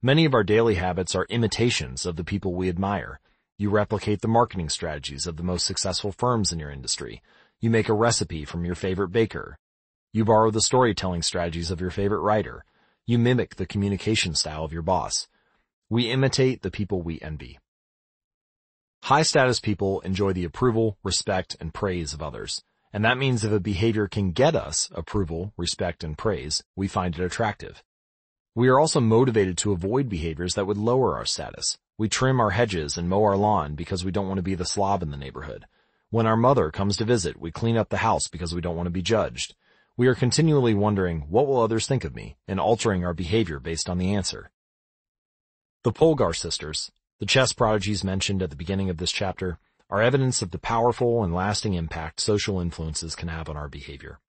Many 0.00 0.24
of 0.24 0.32
our 0.32 0.44
daily 0.44 0.76
habits 0.76 1.14
are 1.14 1.26
imitations 1.28 2.06
of 2.06 2.16
the 2.16 2.24
people 2.24 2.54
we 2.54 2.68
admire. 2.68 3.20
You 3.60 3.68
replicate 3.68 4.22
the 4.22 4.26
marketing 4.26 4.70
strategies 4.70 5.26
of 5.26 5.36
the 5.36 5.42
most 5.42 5.66
successful 5.66 6.12
firms 6.12 6.50
in 6.50 6.58
your 6.58 6.70
industry. 6.70 7.22
You 7.60 7.68
make 7.68 7.90
a 7.90 7.92
recipe 7.92 8.46
from 8.46 8.64
your 8.64 8.74
favorite 8.74 9.10
baker. 9.10 9.58
You 10.14 10.24
borrow 10.24 10.50
the 10.50 10.62
storytelling 10.62 11.20
strategies 11.20 11.70
of 11.70 11.78
your 11.78 11.90
favorite 11.90 12.20
writer. 12.20 12.64
You 13.04 13.18
mimic 13.18 13.56
the 13.56 13.66
communication 13.66 14.34
style 14.34 14.64
of 14.64 14.72
your 14.72 14.80
boss. 14.80 15.28
We 15.90 16.10
imitate 16.10 16.62
the 16.62 16.70
people 16.70 17.02
we 17.02 17.20
envy. 17.20 17.58
High 19.02 19.24
status 19.24 19.60
people 19.60 20.00
enjoy 20.00 20.32
the 20.32 20.44
approval, 20.44 20.96
respect, 21.02 21.54
and 21.60 21.74
praise 21.74 22.14
of 22.14 22.22
others. 22.22 22.62
And 22.94 23.04
that 23.04 23.18
means 23.18 23.44
if 23.44 23.52
a 23.52 23.60
behavior 23.60 24.08
can 24.08 24.30
get 24.30 24.56
us 24.56 24.88
approval, 24.94 25.52
respect, 25.58 26.02
and 26.02 26.16
praise, 26.16 26.64
we 26.76 26.88
find 26.88 27.14
it 27.14 27.22
attractive. 27.22 27.82
We 28.54 28.68
are 28.68 28.80
also 28.80 29.00
motivated 29.00 29.58
to 29.58 29.72
avoid 29.72 30.08
behaviors 30.08 30.54
that 30.54 30.66
would 30.66 30.78
lower 30.78 31.14
our 31.14 31.26
status. 31.26 31.76
We 32.00 32.08
trim 32.08 32.40
our 32.40 32.52
hedges 32.52 32.96
and 32.96 33.10
mow 33.10 33.22
our 33.24 33.36
lawn 33.36 33.74
because 33.74 34.06
we 34.06 34.10
don't 34.10 34.26
want 34.26 34.38
to 34.38 34.42
be 34.42 34.54
the 34.54 34.64
slob 34.64 35.02
in 35.02 35.10
the 35.10 35.18
neighborhood. 35.18 35.66
When 36.08 36.26
our 36.26 36.34
mother 36.34 36.70
comes 36.70 36.96
to 36.96 37.04
visit, 37.04 37.38
we 37.38 37.50
clean 37.50 37.76
up 37.76 37.90
the 37.90 37.98
house 37.98 38.26
because 38.26 38.54
we 38.54 38.62
don't 38.62 38.74
want 38.74 38.86
to 38.86 38.90
be 38.90 39.02
judged. 39.02 39.54
We 39.98 40.06
are 40.06 40.14
continually 40.14 40.72
wondering, 40.72 41.26
what 41.28 41.46
will 41.46 41.60
others 41.60 41.86
think 41.86 42.04
of 42.04 42.14
me, 42.14 42.38
and 42.48 42.58
altering 42.58 43.04
our 43.04 43.12
behavior 43.12 43.60
based 43.60 43.90
on 43.90 43.98
the 43.98 44.14
answer. 44.14 44.50
The 45.84 45.92
Polgar 45.92 46.34
sisters, 46.34 46.90
the 47.18 47.26
chess 47.26 47.52
prodigies 47.52 48.02
mentioned 48.02 48.42
at 48.42 48.48
the 48.48 48.56
beginning 48.56 48.88
of 48.88 48.96
this 48.96 49.12
chapter, 49.12 49.58
are 49.90 50.00
evidence 50.00 50.40
of 50.40 50.52
the 50.52 50.58
powerful 50.58 51.22
and 51.22 51.34
lasting 51.34 51.74
impact 51.74 52.20
social 52.20 52.60
influences 52.60 53.14
can 53.14 53.28
have 53.28 53.50
on 53.50 53.58
our 53.58 53.68
behavior. 53.68 54.20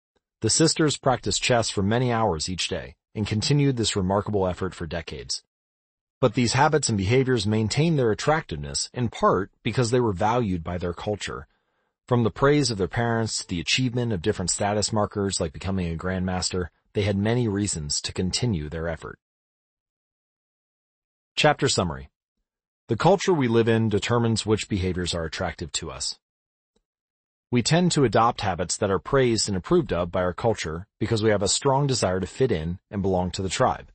The 0.42 0.50
sisters 0.50 0.98
practiced 0.98 1.42
chess 1.42 1.70
for 1.70 1.84
many 1.84 2.12
hours 2.12 2.50
each 2.50 2.68
day 2.68 2.96
and 3.16 3.26
continued 3.26 3.78
this 3.78 3.96
remarkable 3.96 4.46
effort 4.46 4.76
for 4.76 4.86
decades. 4.86 5.42
But 6.22 6.36
these 6.36 6.54
habits 6.54 6.88
and 6.88 7.00
behaviors 7.00 7.48
maintained 7.48 7.98
their 7.98 8.12
attractiveness 8.12 8.92
in 8.94 9.10
part 9.10 9.52
because 9.64 9.90
they 9.90 10.00
were 10.00 10.14
valued 10.14 10.64
by 10.64 10.78
their 10.78 10.94
culture. 10.94 11.48
From 12.08 12.24
the 12.24 12.30
praise 12.30 12.70
of 12.70 12.78
their 12.78 12.88
parents 12.88 13.40
to 13.40 13.48
the 13.48 13.60
achievement 13.60 14.14
of 14.14 14.22
different 14.22 14.52
status 14.52 14.94
markers 14.94 15.42
like 15.42 15.52
becoming 15.52 15.92
a 15.92 15.98
grandmaster, 15.98 16.68
they 16.94 17.02
had 17.02 17.18
many 17.18 17.48
reasons 17.48 18.00
to 18.02 18.14
continue 18.14 18.70
their 18.70 18.88
effort. 18.88 19.18
Chapter 21.36 21.68
Summary 21.68 22.10
The 22.88 22.98
culture 22.98 23.34
we 23.34 23.48
live 23.48 23.68
in 23.68 23.90
determines 23.90 24.46
which 24.46 24.70
behaviors 24.70 25.16
are 25.16 25.26
attractive 25.26 25.72
to 25.74 25.90
us. 25.90 26.20
We 27.50 27.64
tend 27.64 27.94
to 27.94 28.04
adopt 28.04 28.42
habits 28.42 28.78
that 28.78 28.92
are 28.92 29.00
praised 29.00 29.48
and 29.48 29.58
approved 29.58 29.92
of 29.92 30.12
by 30.12 30.22
our 30.22 30.34
culture 30.34 30.86
because 31.00 31.24
we 31.24 31.32
have 31.32 31.42
a 31.42 31.48
strong 31.48 31.88
desire 31.88 32.20
to 32.20 32.28
fit 32.28 32.52
in 32.52 32.78
and 32.92 33.02
belong 33.02 33.32
to 33.32 33.42
the 33.42 33.50
tribe. 33.50 33.91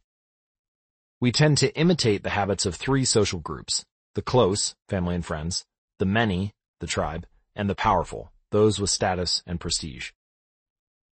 We 1.18 1.32
tend 1.32 1.56
to 1.58 1.74
imitate 1.74 2.22
the 2.22 2.30
habits 2.30 2.66
of 2.66 2.74
three 2.74 3.06
social 3.06 3.40
groups, 3.40 3.86
the 4.14 4.20
close, 4.20 4.74
family 4.86 5.14
and 5.14 5.24
friends, 5.24 5.64
the 5.98 6.04
many, 6.04 6.52
the 6.80 6.86
tribe, 6.86 7.26
and 7.54 7.70
the 7.70 7.74
powerful, 7.74 8.32
those 8.50 8.78
with 8.78 8.90
status 8.90 9.42
and 9.46 9.58
prestige. 9.58 10.10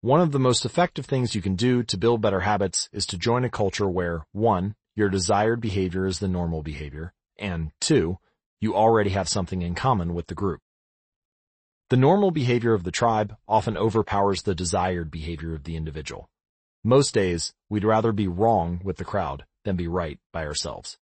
One 0.02 0.20
of 0.20 0.32
the 0.32 0.40
most 0.40 0.66
effective 0.66 1.06
things 1.06 1.36
you 1.36 1.42
can 1.44 1.56
do 1.56 1.84
to 1.84 1.98
build 1.98 2.20
better 2.20 2.40
habits 2.40 2.90
is 2.92 3.06
to 3.08 3.18
join 3.18 3.44
a 3.44 3.50
culture 3.50 3.88
where, 3.88 4.26
one, 4.32 4.74
your 4.96 5.08
desired 5.08 5.62
behavior 5.62 6.08
is 6.08 6.18
the 6.18 6.28
normal 6.28 6.64
behavior, 6.64 7.14
and 7.38 7.70
two, 7.80 8.18
you 8.60 8.74
already 8.74 9.12
have 9.12 9.30
something 9.30 9.62
in 9.62 9.76
common 9.76 10.16
with 10.16 10.26
the 10.26 10.34
group. 10.34 10.62
The 11.92 11.98
normal 11.98 12.32
behavior 12.32 12.74
of 12.74 12.86
the 12.86 12.92
tribe 12.92 13.36
often 13.48 13.78
overpowers 13.78 14.42
the 14.42 14.56
desired 14.56 15.12
behavior 15.12 15.54
of 15.54 15.66
the 15.66 15.76
individual. 15.76 16.28
Most 16.84 17.14
days, 17.14 17.54
we'd 17.70 17.84
rather 17.84 18.12
be 18.12 18.28
wrong 18.28 18.82
with 18.84 18.98
the 18.98 19.06
crowd 19.06 19.46
than 19.64 19.76
be 19.76 19.88
right 19.88 20.20
by 20.32 20.46
ourselves. 20.46 20.98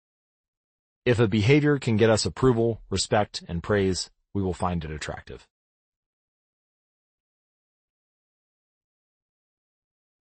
If 1.05 1.19
a 1.19 1.29
behavior 1.29 1.79
can 1.79 1.97
get 1.97 2.11
us 2.11 2.27
approval, 2.27 2.83
respect, 2.91 3.45
and 3.49 3.63
praise, 3.63 4.11
we 4.35 4.43
will 4.43 4.55
find 4.55 4.85
it 4.85 4.91
attractive. 4.91 5.47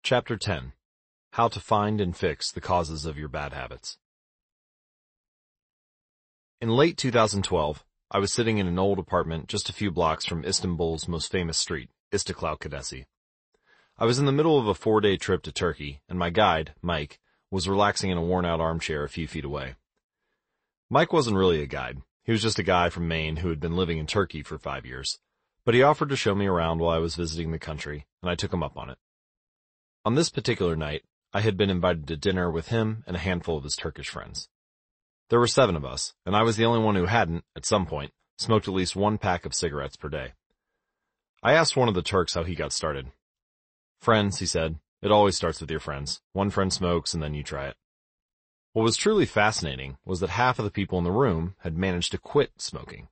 Chapter 0.03 0.37
10. 0.37 0.73
How 1.31 1.47
to 1.47 1.59
find 1.59 1.99
and 1.99 2.15
fix 2.15 2.51
the 2.51 2.61
causes 2.61 3.05
of 3.05 3.17
your 3.17 3.27
bad 3.27 3.53
habits. 3.53 3.97
In 6.61 6.69
late 6.69 6.97
2012, 6.97 7.83
I 8.11 8.19
was 8.19 8.31
sitting 8.31 8.59
in 8.59 8.67
an 8.67 8.77
old 8.77 8.99
apartment 8.99 9.47
just 9.47 9.67
a 9.67 9.73
few 9.73 9.89
blocks 9.89 10.25
from 10.25 10.45
Istanbul's 10.45 11.07
most 11.07 11.31
famous 11.31 11.57
street, 11.57 11.89
Istiklal 12.13 12.59
Caddesi. 12.59 13.05
I 13.97 14.05
was 14.05 14.19
in 14.19 14.25
the 14.25 14.31
middle 14.31 14.59
of 14.59 14.67
a 14.67 14.75
four-day 14.75 15.17
trip 15.17 15.41
to 15.43 15.51
Turkey, 15.51 16.01
and 16.07 16.19
my 16.19 16.29
guide, 16.29 16.75
Mike, 16.81 17.19
was 17.55 17.69
relaxing 17.69 18.09
in 18.09 18.17
a 18.17 18.21
worn-out 18.21 18.59
armchair 18.59 19.05
a 19.05 19.09
few 19.09 19.29
feet 19.29 19.45
away. 19.45 19.75
Mike 20.89 21.13
wasn't 21.13 21.37
really 21.37 21.61
a 21.61 21.65
guide. 21.65 22.01
He 22.25 22.33
was 22.33 22.41
just 22.41 22.59
a 22.59 22.63
guy 22.63 22.89
from 22.89 23.07
Maine 23.07 23.37
who 23.37 23.47
had 23.47 23.61
been 23.61 23.77
living 23.77 23.97
in 23.97 24.07
Turkey 24.07 24.43
for 24.43 24.57
five 24.57 24.85
years. 24.85 25.19
But 25.63 25.73
he 25.73 25.81
offered 25.81 26.09
to 26.09 26.17
show 26.17 26.35
me 26.35 26.47
around 26.47 26.79
while 26.79 26.93
I 26.93 26.99
was 26.99 27.15
visiting 27.15 27.51
the 27.51 27.57
country, 27.57 28.07
and 28.21 28.29
I 28.29 28.35
took 28.35 28.51
him 28.51 28.61
up 28.61 28.77
on 28.77 28.89
it. 28.89 28.97
On 30.03 30.15
this 30.15 30.29
particular 30.29 30.75
night, 30.75 31.03
I 31.31 31.39
had 31.39 31.55
been 31.55 31.69
invited 31.69 32.07
to 32.09 32.17
dinner 32.17 32.51
with 32.51 32.67
him 32.67 33.05
and 33.07 33.15
a 33.15 33.19
handful 33.19 33.57
of 33.57 33.63
his 33.63 33.77
Turkish 33.77 34.09
friends. 34.09 34.49
There 35.29 35.39
were 35.39 35.47
seven 35.47 35.77
of 35.77 35.85
us, 35.85 36.13
and 36.25 36.35
I 36.35 36.43
was 36.43 36.57
the 36.57 36.65
only 36.65 36.83
one 36.83 36.95
who 36.95 37.05
hadn't, 37.05 37.45
at 37.55 37.65
some 37.65 37.85
point, 37.85 38.11
smoked 38.37 38.67
at 38.67 38.73
least 38.73 38.97
one 38.97 39.17
pack 39.17 39.45
of 39.45 39.53
cigarettes 39.55 39.95
per 39.95 40.09
day. 40.09 40.33
I 41.41 41.53
asked 41.53 41.77
one 41.77 41.87
of 41.87 41.95
the 41.95 42.01
Turks 42.01 42.33
how 42.33 42.43
he 42.43 42.53
got 42.53 42.73
started. 42.73 43.13
Friends, 44.01 44.39
he 44.39 44.45
said, 44.45 44.77
it 45.05 45.11
always 45.11 45.37
starts 45.37 45.61
with 45.61 45.69
your 45.69 45.79
friends. 45.79 46.19
One 46.33 46.49
friend 46.49 46.73
smokes 46.73 47.13
and 47.13 47.21
then 47.21 47.35
you 47.35 47.43
try 47.43 47.67
it. 47.67 47.75
What 48.73 48.81
was 48.81 48.97
truly 48.97 49.27
fascinating 49.27 49.97
was 50.03 50.19
that 50.19 50.31
half 50.31 50.57
of 50.57 50.65
the 50.65 50.71
people 50.71 50.97
in 50.97 51.03
the 51.03 51.11
room 51.11 51.53
had 51.59 51.77
managed 51.77 52.11
to 52.11 52.17
quit 52.17 52.53
smoking. 52.57 53.09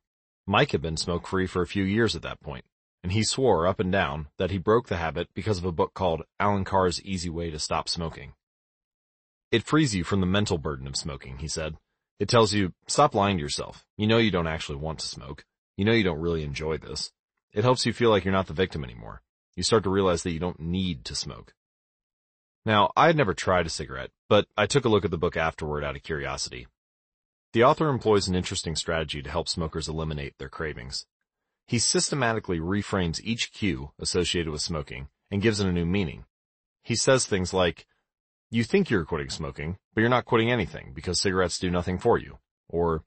Mike 0.48 0.72
had 0.72 0.82
been 0.82 0.98
smoke 0.98 1.28
free 1.28 1.46
for 1.46 1.62
a 1.62 1.68
few 1.68 1.84
years 1.84 2.16
at 2.16 2.24
that 2.24 2.42
point, 2.42 2.66
and 3.04 3.12
he 3.12 3.24
swore 3.24 3.68
up 3.68 3.80
and 3.80 3.92
down 3.92 4.28
that 4.40 4.50
he 4.50 4.58
broke 4.58 4.88
the 4.88 4.98
habit 4.98 5.30
because 5.36 5.60
of 5.60 5.66
a 5.66 5.72
book 5.72 5.94
called 5.94 6.24
Allen 6.40 6.66
Carr's 6.66 7.00
Easy 7.04 7.30
Way 7.30 7.52
to 7.52 7.60
Stop 7.60 7.88
Smoking. 7.88 8.34
It 9.52 9.64
frees 9.64 9.94
you 9.94 10.04
from 10.04 10.20
the 10.20 10.26
mental 10.26 10.58
burden 10.58 10.88
of 10.88 10.96
smoking, 10.96 11.38
he 11.38 11.48
said. 11.48 11.78
It 12.20 12.28
tells 12.28 12.56
you, 12.56 12.74
stop 12.88 13.14
lying 13.14 13.38
to 13.38 13.44
yourself. 13.44 13.86
You 13.98 14.08
know 14.08 14.18
you 14.18 14.32
don't 14.32 14.48
actually 14.48 14.80
want 14.80 14.98
to 15.00 15.08
smoke. 15.08 15.46
You 15.78 15.86
know 15.86 15.94
you 15.94 16.04
don't 16.04 16.20
really 16.20 16.42
enjoy 16.42 16.80
this. 16.80 17.12
It 17.54 17.64
helps 17.64 17.86
you 17.86 17.94
feel 17.94 18.10
like 18.10 18.26
you're 18.26 18.32
not 18.32 18.48
the 18.48 18.54
victim 18.54 18.84
anymore. 18.84 19.22
You 19.56 19.62
start 19.62 19.84
to 19.84 19.92
realize 19.92 20.24
that 20.24 20.32
you 20.32 20.40
don't 20.40 20.60
need 20.60 21.06
to 21.06 21.16
smoke. 21.16 21.54
Now, 22.66 22.92
I 22.96 23.08
had 23.08 23.18
never 23.18 23.34
tried 23.34 23.66
a 23.66 23.70
cigarette, 23.70 24.12
but 24.30 24.48
I 24.56 24.68
took 24.68 24.86
a 24.86 24.90
look 24.90 25.04
at 25.04 25.12
the 25.12 25.18
book 25.18 25.36
afterward 25.36 25.84
out 25.84 25.96
of 25.96 26.04
curiosity. 26.04 26.68
The 27.52 27.64
author 27.64 27.90
employs 27.90 28.28
an 28.28 28.36
interesting 28.36 28.76
strategy 28.76 29.22
to 29.22 29.30
help 29.30 29.48
smokers 29.48 29.90
eliminate 29.90 30.38
their 30.38 30.50
cravings. 30.50 31.06
He 31.68 31.78
systematically 31.78 32.60
reframes 32.60 33.22
each 33.22 33.52
cue 33.52 33.92
associated 34.00 34.52
with 34.52 34.62
smoking 34.62 35.10
and 35.30 35.42
gives 35.42 35.60
it 35.60 35.68
a 35.68 35.72
new 35.72 35.86
meaning. 35.86 36.26
He 36.84 36.96
says 36.96 37.26
things 37.26 37.54
like, 37.54 37.86
you 38.50 38.64
think 38.64 38.90
you're 38.90 39.06
quitting 39.06 39.30
smoking, 39.30 39.78
but 39.94 40.02
you're 40.02 40.10
not 40.10 40.26
quitting 40.26 40.52
anything 40.52 40.92
because 40.94 41.20
cigarettes 41.20 41.60
do 41.60 41.70
nothing 41.70 41.98
for 41.98 42.18
you. 42.18 42.40
Or, 42.70 43.04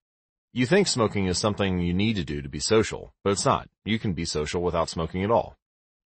you 0.52 0.66
think 0.66 0.86
smoking 0.86 1.26
is 1.26 1.38
something 1.38 1.80
you 1.80 1.94
need 1.94 2.16
to 2.16 2.24
do 2.24 2.42
to 2.42 2.48
be 2.48 2.60
social, 2.60 3.14
but 3.22 3.30
it's 3.30 3.44
not. 3.44 3.68
You 3.84 3.98
can 3.98 4.12
be 4.12 4.24
social 4.24 4.62
without 4.62 4.88
smoking 4.88 5.22
at 5.22 5.30
all. 5.30 5.56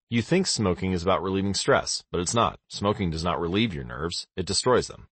You 0.09 0.23
think 0.23 0.47
smoking 0.47 0.93
is 0.93 1.03
about 1.03 1.21
relieving 1.21 1.55
stress, 1.55 2.05
but 2.13 2.21
it's 2.21 2.35
not. 2.35 2.61
Smoking 2.69 3.11
does 3.11 3.25
not 3.25 3.41
relieve 3.41 3.75
your 3.75 3.83
nerves, 3.83 4.29
it 4.37 4.47
destroys 4.47 4.87
them. 4.87 5.09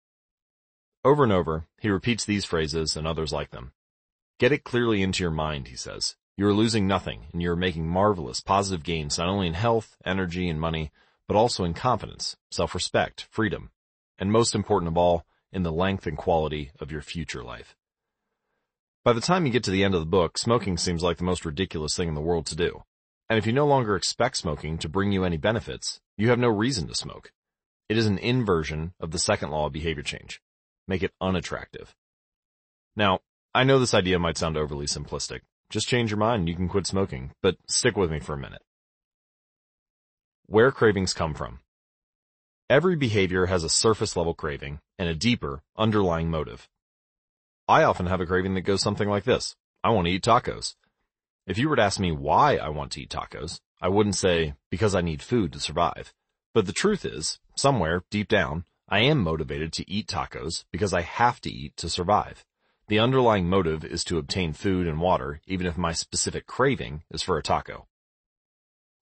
Over 1.06 1.24
and 1.24 1.32
over, 1.32 1.66
he 1.80 1.90
repeats 1.90 2.26
these 2.26 2.44
phrases 2.44 2.98
and 2.98 3.08
others 3.08 3.32
like 3.32 3.52
them. 3.52 3.72
Get 4.38 4.52
it 4.52 4.66
clearly 4.66 5.02
into 5.02 5.24
your 5.24 5.32
mind, 5.32 5.70
he 5.70 5.78
says. 5.78 6.18
You 6.36 6.46
are 6.48 6.54
losing 6.54 6.88
nothing 6.88 7.28
and 7.32 7.42
you 7.42 7.52
are 7.52 7.56
making 7.56 7.88
marvelous 7.88 8.42
positive 8.42 8.84
gains 8.84 9.18
not 9.18 9.30
only 9.30 9.48
in 9.48 9.54
health, 9.54 9.96
energy, 10.04 10.50
and 10.50 10.60
money, 10.60 10.92
but 11.26 11.38
also 11.38 11.64
in 11.64 11.74
confidence, 11.74 12.36
self-respect, 12.50 13.28
freedom, 13.30 13.72
and 14.20 14.30
most 14.30 14.54
important 14.54 14.90
of 14.90 14.98
all, 14.98 15.26
in 15.54 15.64
the 15.64 15.72
length 15.72 16.06
and 16.06 16.18
quality 16.18 16.72
of 16.82 16.92
your 16.92 17.02
future 17.02 17.44
life. 17.44 17.78
By 19.06 19.14
the 19.14 19.22
time 19.22 19.46
you 19.46 19.54
get 19.54 19.64
to 19.64 19.72
the 19.72 19.86
end 19.86 19.94
of 19.96 20.02
the 20.02 20.06
book, 20.06 20.38
smoking 20.38 20.78
seems 20.78 21.02
like 21.02 21.18
the 21.18 21.24
most 21.24 21.46
ridiculous 21.46 21.96
thing 21.96 22.10
in 22.10 22.14
the 22.14 22.20
world 22.20 22.46
to 22.48 22.58
do. 22.58 22.84
And 23.32 23.38
if 23.38 23.46
you 23.46 23.54
no 23.54 23.66
longer 23.66 23.96
expect 23.96 24.36
smoking 24.36 24.78
to 24.80 24.90
bring 24.90 25.14
you 25.14 25.24
any 25.24 25.38
benefits, 25.38 26.02
you 26.18 26.32
have 26.32 26.38
no 26.38 26.50
reason 26.50 26.90
to 26.90 26.94
smoke. 26.94 27.32
It 27.88 27.96
is 27.96 28.06
an 28.06 28.18
inversion 28.18 28.92
of 29.00 29.12
the 29.12 29.20
second 29.20 29.52
law 29.52 29.68
of 29.68 29.72
behavior 29.72 30.04
change. 30.04 30.42
Make 30.86 31.02
it 31.02 31.14
unattractive. 31.22 31.96
Now, 32.94 33.22
I 33.56 33.64
know 33.64 33.80
this 33.80 33.94
idea 33.94 34.20
might 34.20 34.38
sound 34.38 34.58
overly 34.58 34.86
simplistic. 34.86 35.44
Just 35.70 35.88
change 35.88 36.12
your 36.12 36.18
mind 36.18 36.42
and 36.42 36.50
you 36.50 36.56
can 36.56 36.68
quit 36.68 36.86
smoking, 36.86 37.32
but 37.42 37.56
stick 37.70 37.96
with 37.96 38.12
me 38.12 38.20
for 38.20 38.34
a 38.34 38.38
minute. 38.38 38.64
Where 40.48 40.74
cravings 40.74 41.14
come 41.14 41.34
from. 41.34 41.62
Every 42.70 42.98
behavior 42.98 43.46
has 43.46 43.64
a 43.64 43.70
surface 43.70 44.18
level 44.18 44.34
craving 44.34 44.82
and 45.00 45.08
a 45.08 45.16
deeper, 45.16 45.62
underlying 45.78 46.30
motive. 46.30 46.68
I 47.66 47.84
often 47.84 48.08
have 48.08 48.20
a 48.20 48.26
craving 48.26 48.56
that 48.56 48.64
goes 48.64 48.82
something 48.82 49.08
like 49.08 49.24
this. 49.24 49.56
I 49.86 49.92
want 49.92 50.08
to 50.08 50.12
eat 50.12 50.24
tacos. 50.24 50.76
If 51.48 51.58
you 51.58 51.70
were 51.70 51.76
to 51.76 51.82
ask 51.82 52.00
me 52.00 52.12
why 52.12 52.58
I 52.58 52.70
want 52.70 52.92
to 52.94 53.02
eat 53.02 53.10
tacos, 53.10 53.60
I 53.82 53.88
wouldn't 53.90 54.16
say, 54.16 54.54
because 54.70 54.94
I 54.94 55.02
need 55.02 55.24
food 55.24 55.52
to 55.54 55.60
survive. 55.60 56.14
But 56.54 56.68
the 56.68 56.74
truth 56.74 57.04
is, 57.04 57.40
somewhere, 57.56 58.04
deep 58.12 58.28
down, 58.28 58.66
I 58.88 59.00
am 59.00 59.24
motivated 59.24 59.74
to 59.74 59.90
eat 59.90 60.08
tacos 60.08 60.66
because 60.72 60.94
I 60.94 61.02
have 61.02 61.42
to 61.42 61.50
eat 61.50 61.76
to 61.78 61.90
survive. 61.90 62.46
The 62.88 63.00
underlying 63.00 63.50
motive 63.50 63.84
is 63.84 64.04
to 64.06 64.18
obtain 64.18 64.54
food 64.54 64.86
and 64.86 65.00
water, 65.00 65.42
even 65.48 65.66
if 65.66 65.78
my 65.78 65.94
specific 65.94 66.46
craving 66.46 67.04
is 67.10 67.24
for 67.24 67.38
a 67.38 67.44
taco. 67.44 67.88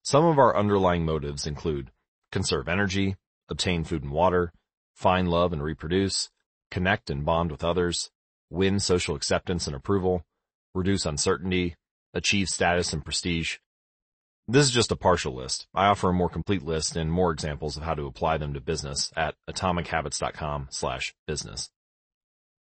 Some 0.02 0.24
of 0.24 0.38
our 0.38 0.56
underlying 0.56 1.04
motives 1.04 1.46
include 1.46 1.90
conserve 2.32 2.68
energy, 2.68 3.16
obtain 3.48 3.84
food 3.84 4.02
and 4.02 4.12
water, 4.12 4.52
find 4.94 5.28
love 5.28 5.52
and 5.52 5.62
reproduce, 5.62 6.30
connect 6.70 7.10
and 7.10 7.24
bond 7.24 7.50
with 7.50 7.64
others, 7.64 8.10
win 8.48 8.80
social 8.80 9.14
acceptance 9.14 9.66
and 9.66 9.76
approval, 9.76 10.24
reduce 10.72 11.04
uncertainty, 11.04 11.74
achieve 12.14 12.48
status 12.48 12.92
and 12.92 13.04
prestige. 13.04 13.56
This 14.48 14.66
is 14.66 14.72
just 14.72 14.90
a 14.90 14.96
partial 14.96 15.34
list. 15.34 15.66
I 15.74 15.86
offer 15.86 16.08
a 16.08 16.12
more 16.12 16.28
complete 16.28 16.62
list 16.62 16.96
and 16.96 17.12
more 17.12 17.30
examples 17.30 17.76
of 17.76 17.84
how 17.84 17.94
to 17.94 18.06
apply 18.06 18.38
them 18.38 18.54
to 18.54 18.60
business 18.60 19.12
at 19.16 19.36
atomichabits.com 19.48 20.68
slash 20.70 21.14
business. 21.26 21.70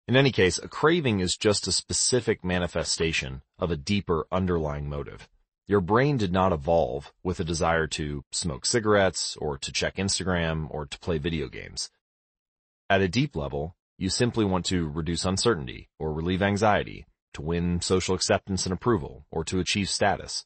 In 0.07 0.15
any 0.15 0.31
case, 0.31 0.57
a 0.57 0.67
craving 0.67 1.19
is 1.19 1.37
just 1.37 1.67
a 1.67 1.71
specific 1.71 2.43
manifestation 2.43 3.43
of 3.59 3.71
a 3.71 3.77
deeper 3.77 4.25
underlying 4.31 4.89
motive. 4.89 5.29
Your 5.67 5.81
brain 5.81 6.17
did 6.17 6.33
not 6.33 6.51
evolve 6.51 7.13
with 7.23 7.39
a 7.39 7.43
desire 7.43 7.85
to 7.87 8.23
smoke 8.31 8.65
cigarettes 8.65 9.37
or 9.37 9.55
to 9.59 9.71
check 9.71 9.97
Instagram 9.97 10.65
or 10.71 10.87
to 10.87 10.99
play 10.99 11.19
video 11.19 11.47
games. 11.47 11.91
At 12.89 13.01
a 13.01 13.07
deep 13.07 13.35
level, 13.35 13.75
you 13.99 14.09
simply 14.09 14.45
want 14.45 14.65
to 14.65 14.89
reduce 14.89 15.25
uncertainty 15.25 15.89
or 15.99 16.11
relieve 16.11 16.41
anxiety, 16.41 17.05
to 17.33 17.41
win 17.41 17.81
social 17.81 18.15
acceptance 18.15 18.65
and 18.65 18.73
approval, 18.73 19.25
or 19.31 19.43
to 19.45 19.59
achieve 19.59 19.89
status. 19.89 20.45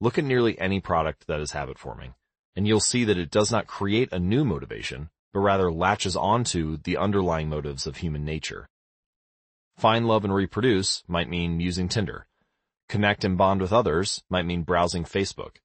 Look 0.00 0.18
at 0.18 0.24
nearly 0.24 0.58
any 0.58 0.80
product 0.80 1.26
that 1.26 1.40
is 1.40 1.52
habit 1.52 1.78
forming, 1.78 2.14
and 2.56 2.66
you'll 2.66 2.80
see 2.80 3.04
that 3.04 3.18
it 3.18 3.30
does 3.30 3.50
not 3.50 3.66
create 3.66 4.12
a 4.12 4.18
new 4.18 4.44
motivation, 4.44 5.10
but 5.32 5.40
rather 5.40 5.72
latches 5.72 6.16
onto 6.16 6.76
the 6.76 6.96
underlying 6.96 7.48
motives 7.48 7.86
of 7.86 7.96
human 7.96 8.24
nature. 8.24 8.68
Find 9.76 10.06
love 10.06 10.24
and 10.24 10.34
reproduce 10.34 11.02
might 11.08 11.28
mean 11.28 11.58
using 11.60 11.88
Tinder. 11.88 12.26
Connect 12.88 13.24
and 13.24 13.36
bond 13.36 13.60
with 13.60 13.72
others 13.72 14.22
might 14.30 14.46
mean 14.46 14.62
browsing 14.62 15.04
Facebook. 15.04 15.56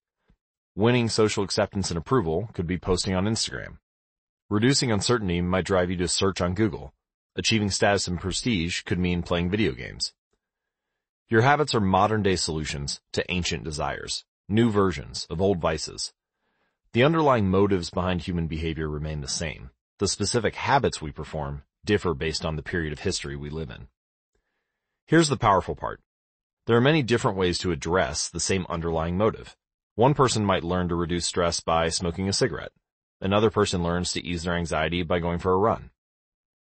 Winning 0.75 1.09
social 1.09 1.43
acceptance 1.43 1.91
and 1.91 1.97
approval 1.97 2.49
could 2.53 2.65
be 2.65 2.77
posting 2.77 3.13
on 3.13 3.25
Instagram. 3.25 3.77
Reducing 4.49 4.91
uncertainty 4.91 5.41
might 5.41 5.65
drive 5.65 5.91
you 5.91 5.97
to 5.97 6.07
search 6.07 6.41
on 6.41 6.55
Google. 6.55 6.93
Achieving 7.35 7.69
status 7.69 8.07
and 8.07 8.19
prestige 8.19 8.81
could 8.81 8.97
mean 8.97 9.21
playing 9.21 9.51
video 9.51 9.73
games. 9.73 10.13
Your 11.29 11.41
habits 11.43 11.75
are 11.75 11.79
modern 11.79 12.23
day 12.23 12.35
solutions 12.35 13.01
to 13.13 13.23
ancient 13.31 13.63
desires, 13.63 14.25
new 14.47 14.71
versions 14.71 15.27
of 15.29 15.39
old 15.39 15.59
vices. 15.59 16.11
The 16.93 17.03
underlying 17.03 17.51
motives 17.51 17.91
behind 17.91 18.21
human 18.21 18.47
behavior 18.47 18.89
remain 18.89 19.21
the 19.21 19.27
same. 19.27 19.69
The 19.99 20.07
specific 20.07 20.55
habits 20.55 21.03
we 21.03 21.11
perform 21.11 21.61
differ 21.85 22.15
based 22.15 22.45
on 22.45 22.55
the 22.55 22.63
period 22.63 22.93
of 22.93 23.01
history 23.01 23.35
we 23.35 23.51
live 23.51 23.69
in. 23.69 23.89
Here's 25.05 25.29
the 25.29 25.37
powerful 25.37 25.75
part. 25.75 26.01
There 26.65 26.75
are 26.75 26.81
many 26.81 27.03
different 27.03 27.37
ways 27.37 27.59
to 27.59 27.71
address 27.71 28.27
the 28.27 28.39
same 28.39 28.65
underlying 28.67 29.15
motive. 29.15 29.55
One 29.93 30.15
person 30.15 30.43
might 30.43 30.63
learn 30.63 30.89
to 30.89 30.95
reduce 30.95 31.27
stress 31.27 31.59
by 31.59 31.89
smoking 31.89 32.27
a 32.27 32.33
cigarette. 32.33 32.71
Another 33.21 33.51
person 33.51 33.83
learns 33.83 34.13
to 34.13 34.25
ease 34.25 34.41
their 34.41 34.55
anxiety 34.55 35.03
by 35.03 35.19
going 35.19 35.37
for 35.37 35.53
a 35.53 35.57
run. 35.57 35.91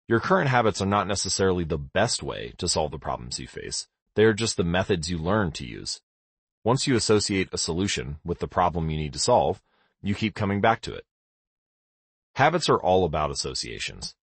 Your 0.06 0.20
current 0.20 0.50
habits 0.50 0.82
are 0.82 0.86
not 0.86 1.06
necessarily 1.06 1.64
the 1.64 1.78
best 1.78 2.22
way 2.22 2.52
to 2.58 2.68
solve 2.68 2.90
the 2.90 2.98
problems 2.98 3.40
you 3.40 3.46
face. 3.46 3.88
They 4.16 4.24
are 4.24 4.34
just 4.34 4.56
the 4.56 4.64
methods 4.64 5.10
you 5.10 5.18
learn 5.18 5.52
to 5.52 5.66
use. 5.66 6.00
Once 6.64 6.86
you 6.86 6.96
associate 6.96 7.48
a 7.52 7.58
solution 7.58 8.18
with 8.24 8.38
the 8.38 8.48
problem 8.48 8.90
you 8.90 8.96
need 8.96 9.12
to 9.12 9.18
solve, 9.18 9.62
you 10.02 10.14
keep 10.14 10.34
coming 10.34 10.60
back 10.60 10.80
to 10.82 10.94
it. 10.94 11.04
Habits 12.34 12.68
are 12.68 12.80
all 12.80 13.04
about 13.04 13.30
associations. 13.30 14.14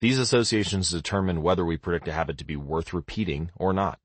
These 0.00 0.18
associations 0.18 0.90
determine 0.90 1.42
whether 1.42 1.64
we 1.64 1.76
predict 1.76 2.08
a 2.08 2.12
habit 2.12 2.36
to 2.38 2.44
be 2.44 2.56
worth 2.56 2.92
repeating 2.92 3.50
or 3.56 3.72
not. 3.72 3.98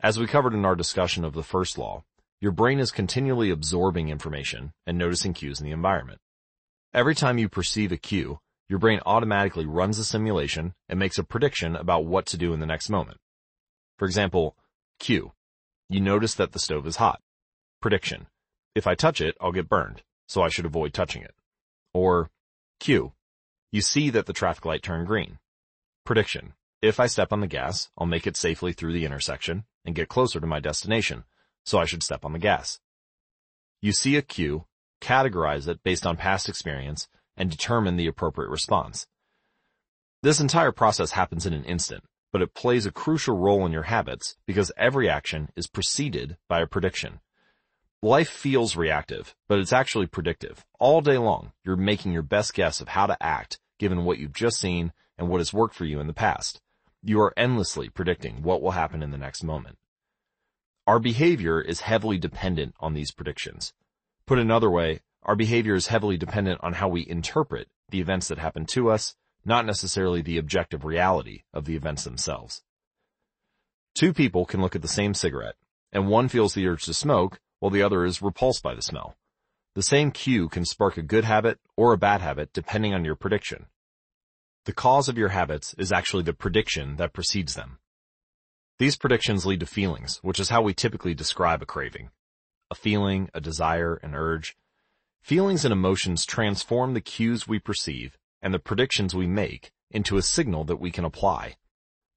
As 0.00 0.18
we 0.18 0.26
covered 0.26 0.54
in 0.54 0.64
our 0.64 0.76
discussion 0.76 1.24
of 1.24 1.32
the 1.32 1.42
first 1.42 1.76
law, 1.76 2.04
your 2.40 2.52
brain 2.52 2.78
is 2.78 2.92
continually 2.92 3.50
absorbing 3.50 4.08
information 4.10 4.72
and 4.86 4.96
noticing 4.96 5.34
cues 5.34 5.60
in 5.60 5.66
the 5.66 5.72
environment. 5.72 6.20
Every 6.94 7.14
time 7.14 7.38
you 7.38 7.48
perceive 7.48 7.90
a 7.90 7.96
cue, 7.96 8.38
your 8.68 8.78
brain 8.78 9.00
automatically 9.04 9.66
runs 9.66 9.98
a 9.98 10.04
simulation 10.04 10.74
and 10.88 10.98
makes 10.98 11.18
a 11.18 11.24
prediction 11.24 11.74
about 11.74 12.04
what 12.04 12.26
to 12.26 12.36
do 12.36 12.52
in 12.52 12.60
the 12.60 12.66
next 12.66 12.90
moment. 12.90 13.18
For 13.98 14.04
example, 14.04 14.56
Cue. 14.98 15.32
You 15.88 16.00
notice 16.00 16.34
that 16.34 16.52
the 16.52 16.58
stove 16.58 16.86
is 16.86 16.96
hot. 16.96 17.20
Prediction. 17.80 18.26
If 18.74 18.86
I 18.86 18.94
touch 18.94 19.20
it, 19.20 19.36
I'll 19.40 19.52
get 19.52 19.68
burned, 19.68 20.02
so 20.26 20.42
I 20.42 20.48
should 20.48 20.66
avoid 20.66 20.94
touching 20.94 21.22
it. 21.22 21.34
Or 21.92 22.30
Cue. 22.78 23.12
You 23.72 23.80
see 23.80 24.10
that 24.10 24.26
the 24.26 24.32
traffic 24.32 24.64
light 24.64 24.82
turned 24.82 25.06
green. 25.06 25.38
Prediction. 26.04 26.54
If 26.80 27.00
I 27.00 27.06
step 27.06 27.32
on 27.32 27.40
the 27.40 27.48
gas, 27.48 27.90
I'll 27.98 28.06
make 28.06 28.26
it 28.26 28.36
safely 28.36 28.72
through 28.72 28.92
the 28.92 29.04
intersection 29.04 29.64
and 29.84 29.96
get 29.96 30.08
closer 30.08 30.38
to 30.38 30.46
my 30.46 30.60
destination, 30.60 31.24
so 31.64 31.78
I 31.78 31.84
should 31.84 32.04
step 32.04 32.24
on 32.24 32.32
the 32.32 32.38
gas. 32.38 32.78
You 33.82 33.92
see 33.92 34.16
a 34.16 34.22
cue, 34.22 34.66
categorize 35.00 35.66
it 35.66 35.82
based 35.82 36.06
on 36.06 36.16
past 36.16 36.48
experience, 36.48 37.08
and 37.36 37.50
determine 37.50 37.96
the 37.96 38.06
appropriate 38.06 38.50
response. 38.50 39.06
This 40.22 40.40
entire 40.40 40.72
process 40.72 41.12
happens 41.12 41.46
in 41.46 41.52
an 41.52 41.64
instant, 41.64 42.04
but 42.32 42.42
it 42.42 42.54
plays 42.54 42.86
a 42.86 42.92
crucial 42.92 43.36
role 43.36 43.64
in 43.64 43.72
your 43.72 43.84
habits 43.84 44.36
because 44.46 44.72
every 44.76 45.08
action 45.08 45.48
is 45.56 45.66
preceded 45.66 46.36
by 46.48 46.60
a 46.60 46.66
prediction. 46.66 47.20
Life 48.02 48.28
feels 48.28 48.76
reactive, 48.76 49.34
but 49.48 49.58
it's 49.58 49.72
actually 49.72 50.06
predictive. 50.06 50.64
All 50.78 51.00
day 51.00 51.18
long, 51.18 51.52
you're 51.64 51.76
making 51.76 52.12
your 52.12 52.22
best 52.22 52.54
guess 52.54 52.80
of 52.80 52.88
how 52.88 53.06
to 53.06 53.20
act 53.22 53.58
given 53.78 54.04
what 54.04 54.18
you've 54.18 54.32
just 54.32 54.60
seen 54.60 54.92
and 55.16 55.28
what 55.28 55.40
has 55.40 55.52
worked 55.52 55.74
for 55.74 55.84
you 55.84 56.00
in 56.00 56.06
the 56.06 56.12
past. 56.12 56.60
You 57.02 57.20
are 57.20 57.34
endlessly 57.36 57.88
predicting 57.88 58.42
what 58.42 58.62
will 58.62 58.72
happen 58.72 59.02
in 59.02 59.10
the 59.10 59.18
next 59.18 59.42
moment. 59.42 59.78
Our 60.86 60.98
behavior 60.98 61.60
is 61.60 61.80
heavily 61.80 62.18
dependent 62.18 62.74
on 62.80 62.94
these 62.94 63.10
predictions. 63.10 63.72
Put 64.26 64.38
another 64.38 64.70
way, 64.70 65.00
our 65.22 65.36
behavior 65.36 65.74
is 65.74 65.88
heavily 65.88 66.16
dependent 66.16 66.60
on 66.62 66.74
how 66.74 66.88
we 66.88 67.06
interpret 67.06 67.68
the 67.90 68.00
events 68.00 68.28
that 68.28 68.38
happen 68.38 68.64
to 68.66 68.90
us, 68.90 69.14
not 69.44 69.66
necessarily 69.66 70.22
the 70.22 70.38
objective 70.38 70.84
reality 70.84 71.42
of 71.52 71.64
the 71.64 71.76
events 71.76 72.04
themselves. 72.04 72.62
Two 73.94 74.12
people 74.12 74.44
can 74.44 74.60
look 74.60 74.76
at 74.76 74.82
the 74.82 74.88
same 74.88 75.14
cigarette, 75.14 75.56
and 75.92 76.08
one 76.08 76.28
feels 76.28 76.54
the 76.54 76.66
urge 76.66 76.84
to 76.84 76.94
smoke 76.94 77.40
while 77.58 77.70
the 77.70 77.82
other 77.82 78.04
is 78.04 78.22
repulsed 78.22 78.62
by 78.62 78.74
the 78.74 78.82
smell. 78.82 79.16
The 79.74 79.82
same 79.82 80.10
cue 80.10 80.48
can 80.48 80.64
spark 80.64 80.96
a 80.96 81.02
good 81.02 81.24
habit 81.24 81.58
or 81.76 81.92
a 81.92 81.98
bad 81.98 82.20
habit 82.20 82.52
depending 82.52 82.94
on 82.94 83.04
your 83.04 83.16
prediction. 83.16 83.66
The 84.64 84.72
cause 84.72 85.08
of 85.08 85.18
your 85.18 85.30
habits 85.30 85.74
is 85.78 85.92
actually 85.92 86.24
the 86.24 86.32
prediction 86.32 86.96
that 86.96 87.12
precedes 87.12 87.54
them. 87.54 87.78
These 88.78 88.96
predictions 88.96 89.46
lead 89.46 89.60
to 89.60 89.66
feelings, 89.66 90.18
which 90.22 90.38
is 90.38 90.50
how 90.50 90.62
we 90.62 90.74
typically 90.74 91.14
describe 91.14 91.62
a 91.62 91.66
craving. 91.66 92.10
A 92.70 92.74
feeling, 92.74 93.30
a 93.34 93.40
desire, 93.40 93.94
an 94.02 94.14
urge, 94.14 94.56
Feelings 95.22 95.64
and 95.66 95.72
emotions 95.72 96.24
transform 96.24 96.94
the 96.94 97.02
cues 97.02 97.46
we 97.46 97.58
perceive 97.58 98.16
and 98.42 98.52
the 98.52 98.58
predictions 98.58 99.14
we 99.14 99.26
make 99.26 99.72
into 99.90 100.16
a 100.16 100.22
signal 100.22 100.64
that 100.64 100.80
we 100.80 100.90
can 100.90 101.04
apply. 101.04 101.56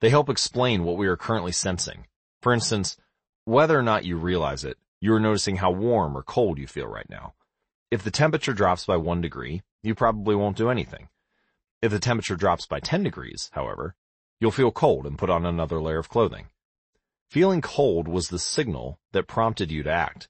They 0.01 0.09
help 0.09 0.29
explain 0.29 0.83
what 0.83 0.97
we 0.97 1.07
are 1.07 1.17
currently 1.17 1.51
sensing. 1.51 2.07
For 2.41 2.53
instance, 2.53 2.97
whether 3.45 3.77
or 3.77 3.83
not 3.83 4.05
you 4.05 4.17
realize 4.17 4.63
it, 4.63 4.77
you 4.99 5.13
are 5.13 5.19
noticing 5.19 5.57
how 5.57 5.71
warm 5.71 6.17
or 6.17 6.23
cold 6.23 6.57
you 6.57 6.67
feel 6.67 6.87
right 6.87 7.09
now. 7.09 7.33
If 7.89 8.03
the 8.03 8.11
temperature 8.11 8.53
drops 8.53 8.85
by 8.85 8.97
one 8.97 9.21
degree, 9.21 9.61
you 9.83 9.95
probably 9.95 10.35
won't 10.35 10.57
do 10.57 10.69
anything. 10.69 11.09
If 11.81 11.91
the 11.91 11.99
temperature 11.99 12.35
drops 12.35 12.67
by 12.67 12.79
10 12.79 13.03
degrees, 13.03 13.49
however, 13.53 13.95
you'll 14.39 14.51
feel 14.51 14.71
cold 14.71 15.05
and 15.05 15.17
put 15.17 15.29
on 15.29 15.45
another 15.45 15.81
layer 15.81 15.97
of 15.97 16.09
clothing. 16.09 16.47
Feeling 17.29 17.61
cold 17.61 18.07
was 18.07 18.27
the 18.27 18.39
signal 18.39 18.99
that 19.13 19.27
prompted 19.27 19.71
you 19.71 19.83
to 19.83 19.91
act. 19.91 20.27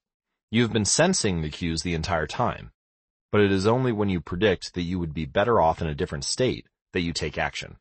You 0.49 0.61
have 0.61 0.73
been 0.73 0.85
sensing 0.85 1.41
the 1.41 1.49
cues 1.49 1.81
the 1.81 1.93
entire 1.93 2.27
time, 2.27 2.71
but 3.31 3.41
it 3.41 3.51
is 3.51 3.65
only 3.65 3.91
when 3.91 4.09
you 4.09 4.19
predict 4.19 4.73
that 4.73 4.81
you 4.81 4.99
would 4.99 5.13
be 5.13 5.25
better 5.25 5.59
off 5.59 5.81
in 5.81 5.87
a 5.87 5.95
different 5.95 6.25
state 6.25 6.67
that 6.93 7.01
you 7.01 7.13
take 7.13 7.37
action. 7.37 7.77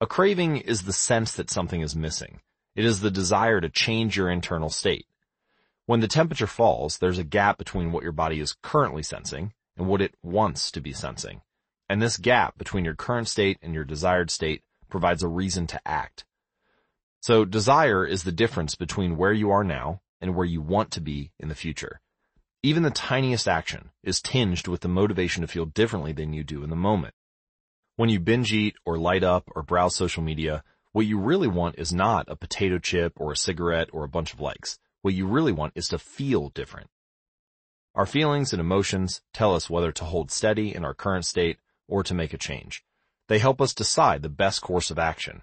A 0.00 0.06
craving 0.06 0.58
is 0.58 0.82
the 0.82 0.92
sense 0.92 1.32
that 1.32 1.50
something 1.50 1.80
is 1.80 1.96
missing. 1.96 2.40
It 2.74 2.84
is 2.84 3.00
the 3.00 3.10
desire 3.10 3.60
to 3.60 3.70
change 3.70 4.16
your 4.16 4.28
internal 4.28 4.68
state. 4.68 5.06
When 5.86 6.00
the 6.00 6.08
temperature 6.08 6.48
falls, 6.48 6.98
there's 6.98 7.18
a 7.18 7.24
gap 7.24 7.56
between 7.56 7.92
what 7.92 8.02
your 8.02 8.12
body 8.12 8.40
is 8.40 8.56
currently 8.62 9.02
sensing 9.02 9.54
and 9.76 9.86
what 9.86 10.02
it 10.02 10.14
wants 10.22 10.70
to 10.72 10.80
be 10.80 10.92
sensing. 10.92 11.40
And 11.88 12.02
this 12.02 12.16
gap 12.16 12.58
between 12.58 12.84
your 12.84 12.96
current 12.96 13.28
state 13.28 13.58
and 13.62 13.72
your 13.72 13.84
desired 13.84 14.30
state 14.30 14.62
provides 14.90 15.22
a 15.22 15.28
reason 15.28 15.66
to 15.68 15.80
act. 15.86 16.24
So 17.20 17.44
desire 17.44 18.04
is 18.04 18.24
the 18.24 18.32
difference 18.32 18.74
between 18.74 19.16
where 19.16 19.32
you 19.32 19.50
are 19.50 19.64
now 19.64 20.00
and 20.20 20.34
where 20.34 20.46
you 20.46 20.60
want 20.60 20.90
to 20.92 21.00
be 21.00 21.32
in 21.38 21.48
the 21.48 21.54
future. 21.54 22.00
Even 22.62 22.82
the 22.82 22.90
tiniest 22.90 23.46
action 23.46 23.90
is 24.02 24.20
tinged 24.20 24.66
with 24.66 24.80
the 24.80 24.88
motivation 24.88 25.42
to 25.42 25.46
feel 25.48 25.66
differently 25.66 26.12
than 26.12 26.32
you 26.32 26.42
do 26.42 26.64
in 26.64 26.70
the 26.70 26.76
moment. 26.76 27.14
When 27.96 28.08
you 28.08 28.20
binge 28.20 28.52
eat 28.52 28.76
or 28.84 28.98
light 28.98 29.22
up 29.22 29.50
or 29.54 29.62
browse 29.62 29.94
social 29.94 30.22
media, 30.22 30.64
what 30.92 31.06
you 31.06 31.18
really 31.18 31.48
want 31.48 31.78
is 31.78 31.92
not 31.92 32.26
a 32.28 32.36
potato 32.36 32.78
chip 32.78 33.12
or 33.16 33.32
a 33.32 33.36
cigarette 33.36 33.90
or 33.92 34.04
a 34.04 34.08
bunch 34.08 34.32
of 34.32 34.40
likes. 34.40 34.78
What 35.02 35.14
you 35.14 35.26
really 35.26 35.52
want 35.52 35.72
is 35.74 35.88
to 35.88 35.98
feel 35.98 36.48
different. 36.48 36.88
Our 37.94 38.06
feelings 38.06 38.52
and 38.52 38.60
emotions 38.60 39.22
tell 39.32 39.54
us 39.54 39.70
whether 39.70 39.92
to 39.92 40.04
hold 40.04 40.30
steady 40.30 40.74
in 40.74 40.84
our 40.84 40.94
current 40.94 41.24
state 41.24 41.58
or 41.88 42.02
to 42.02 42.14
make 42.14 42.34
a 42.34 42.38
change. 42.38 42.84
They 43.28 43.38
help 43.38 43.60
us 43.60 43.74
decide 43.74 44.22
the 44.22 44.28
best 44.28 44.60
course 44.62 44.90
of 44.90 44.98
action. 44.98 45.42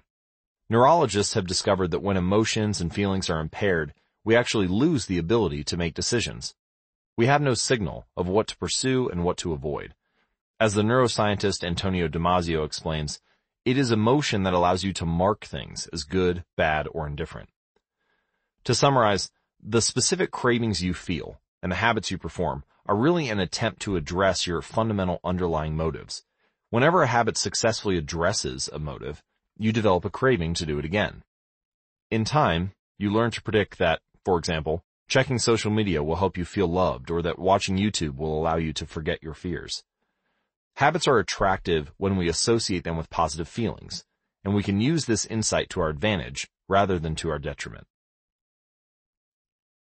Neurologists 0.70 1.34
have 1.34 1.48
discovered 1.48 1.92
that 1.92 2.02
when 2.02 2.18
emotions 2.18 2.82
and 2.82 2.94
feelings 2.94 3.30
are 3.30 3.40
impaired, 3.40 3.94
we 4.24 4.36
actually 4.36 4.68
lose 4.68 5.06
the 5.06 5.18
ability 5.18 5.64
to 5.66 5.78
make 5.78 5.94
decisions. 5.94 6.56
We 7.16 7.28
have 7.28 7.42
no 7.42 7.54
signal 7.54 8.08
of 8.18 8.28
what 8.28 8.48
to 8.48 8.58
pursue 8.58 9.08
and 9.10 9.24
what 9.24 9.38
to 9.38 9.54
avoid. 9.54 9.94
As 10.60 10.74
the 10.74 10.82
neuroscientist 10.82 11.64
Antonio 11.64 12.08
Damasio 12.08 12.66
explains, 12.66 13.20
it 13.66 13.78
is 13.78 13.92
emotion 13.92 14.44
that 14.44 14.54
allows 14.54 14.84
you 14.84 14.94
to 14.94 15.06
mark 15.06 15.46
things 15.46 15.88
as 15.94 16.04
good, 16.04 16.44
bad, 16.58 16.88
or 16.92 17.06
indifferent. 17.06 17.50
To 18.64 18.74
summarize, 18.74 19.30
the 19.62 19.82
specific 19.82 20.32
cravings 20.32 20.82
you 20.82 20.94
feel 20.94 21.40
and 21.62 21.72
the 21.72 21.78
habits 21.78 22.10
you 22.10 22.18
perform 22.18 22.64
are 22.86 22.96
really 22.96 23.30
an 23.30 23.40
attempt 23.40 23.82
to 23.82 23.96
address 23.96 24.48
your 24.48 24.62
fundamental 24.62 25.20
underlying 25.24 25.76
motives. 25.76 26.24
Whenever 26.70 27.04
a 27.04 27.08
habit 27.08 27.38
successfully 27.38 27.98
addresses 27.98 28.70
a 28.74 28.80
motive, 28.80 29.24
you 29.58 29.72
develop 29.72 30.04
a 30.04 30.10
craving 30.10 30.56
to 30.56 30.66
do 30.66 30.80
it 30.80 30.86
again. 30.86 31.24
In 32.10 32.26
time, 32.26 32.72
you 32.98 33.12
learn 33.12 33.32
to 33.32 33.42
predict 33.42 33.78
that, 33.78 34.02
for 34.26 34.38
example, 34.38 34.84
checking 35.08 35.40
social 35.40 35.72
media 35.72 36.04
will 36.04 36.16
help 36.16 36.38
you 36.38 36.46
feel 36.46 36.68
loved 36.68 37.12
or 37.12 37.22
that 37.22 37.40
watching 37.40 37.78
YouTube 37.78 38.18
will 38.18 38.38
allow 38.38 38.56
you 38.56 38.74
to 38.74 38.86
forget 38.86 39.24
your 39.24 39.34
fears. 39.34 39.84
Habits 40.78 41.08
are 41.08 41.20
attractive 41.20 41.92
when 41.98 42.18
we 42.18 42.28
associate 42.28 42.84
them 42.84 42.98
with 42.98 43.10
positive 43.10 43.48
feelings, 43.48 44.06
and 44.44 44.56
we 44.56 44.64
can 44.64 44.82
use 44.82 45.06
this 45.06 45.26
insight 45.26 45.70
to 45.70 45.82
our 45.82 45.90
advantage 45.90 46.50
rather 46.68 46.98
than 46.98 47.16
to 47.16 47.30
our 47.30 47.40
detriment. 47.40 47.86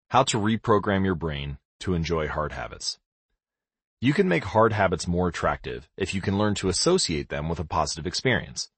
How 0.10 0.24
to 0.24 0.38
reprogram 0.38 1.03
your 1.03 1.16
brain 1.16 1.58
to 1.80 1.95
enjoy 1.95 2.27
hard 2.27 2.52
habits. 2.52 3.00
You 4.00 4.14
can 4.14 4.30
make 4.30 4.44
hard 4.44 4.74
habits 4.74 5.08
more 5.08 5.27
attractive 5.27 5.90
if 5.98 6.14
you 6.14 6.22
can 6.22 6.38
learn 6.38 6.53
to 6.56 6.69
associate 6.69 7.30
them 7.30 7.50
with 7.50 7.60
a 7.60 7.66
positive 7.66 8.06
experience. 8.06 8.69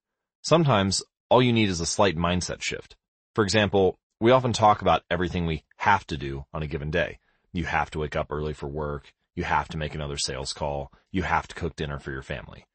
Sometimes 0.41 1.03
all 1.29 1.41
you 1.41 1.51
need 1.51 1.67
is 1.67 1.81
a 1.81 1.85
slight 1.85 2.15
mindset 2.15 2.61
shift. 2.61 2.95
For 3.35 3.43
example, 3.43 3.99
we 4.21 4.31
often 4.31 4.53
talk 4.53 4.81
about 4.81 5.03
everything 5.11 5.45
we 5.45 5.65
have 5.77 6.05
to 6.07 6.17
do 6.17 6.45
on 6.53 6.63
a 6.63 6.67
given 6.67 6.91
day. 6.91 7.19
You 7.53 7.65
have 7.65 7.89
to 7.91 7.99
wake 7.99 8.15
up 8.15 8.31
early 8.31 8.53
for 8.53 8.67
work. 8.67 9.13
You 9.35 9.43
have 9.43 9.67
to 9.69 9.77
make 9.77 9.95
another 9.95 10.17
sales 10.17 10.53
call. 10.53 10.91
You 11.11 11.23
have 11.23 11.47
to 11.47 11.55
cook 11.55 11.75
dinner 11.75 11.99
for 11.99 12.11
your 12.11 12.23
family. 12.23 12.65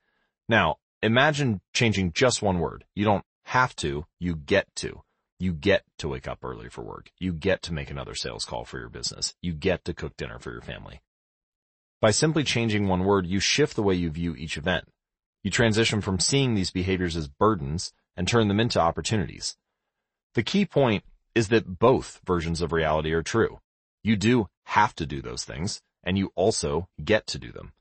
Now, 0.49 0.77
imagine 1.03 1.61
changing 1.73 2.13
just 2.13 2.43
one 2.43 2.59
word. 2.59 2.85
You 2.95 3.05
don't 3.05 3.25
have 3.45 3.75
to, 3.77 4.07
you 4.19 4.37
get 4.37 4.67
to. 4.77 5.03
You 5.39 5.53
get 5.53 5.83
to 5.99 6.09
wake 6.09 6.29
up 6.29 6.39
early 6.45 6.69
for 6.69 6.83
work. 6.83 7.11
You 7.19 7.33
get 7.33 7.63
to 7.63 7.73
make 7.73 7.91
another 7.91 8.15
sales 8.15 8.45
call 8.45 8.65
for 8.65 8.79
your 8.79 8.89
business. 8.89 9.35
You 9.43 9.53
get 9.53 9.85
to 9.87 9.95
cook 9.95 10.17
dinner 10.17 10.39
for 10.39 10.53
your 10.53 10.61
family. 10.61 11.01
By 12.01 12.13
simply 12.13 12.45
changing 12.45 12.87
one 12.87 13.05
word, 13.05 13.27
you 13.27 13.41
shift 13.41 13.75
the 13.75 13.83
way 13.83 13.95
you 13.95 14.11
view 14.11 14.37
each 14.37 14.57
event. 14.57 14.85
You 15.43 15.51
transition 15.51 16.01
from 16.01 16.21
seeing 16.21 16.55
these 16.55 16.71
behaviors 16.71 17.17
as 17.17 17.27
burdens 17.27 17.93
and 18.17 18.29
turn 18.29 18.49
them 18.49 18.61
into 18.61 18.81
opportunities. 18.81 19.57
The 20.35 20.43
key 20.43 20.65
point 20.65 21.05
is 21.35 21.49
that 21.49 21.79
both 21.79 22.21
versions 22.25 22.61
of 22.61 22.73
reality 22.73 23.13
are 23.13 23.23
true. 23.23 23.61
You 24.03 24.17
do 24.17 24.49
have 24.65 24.95
to 24.97 25.07
do 25.07 25.23
those 25.23 25.45
things, 25.45 25.81
and 26.05 26.19
you 26.19 26.33
also 26.35 26.89
get 27.03 27.27
to 27.29 27.39
do 27.39 27.53
them. 27.53 27.73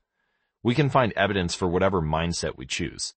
We 0.62 0.74
can 0.74 0.90
find 0.90 1.12
evidence 1.12 1.54
for 1.54 1.66
whatever 1.66 2.00
mindset 2.00 2.56
we 2.56 2.66
choose. 2.66 3.14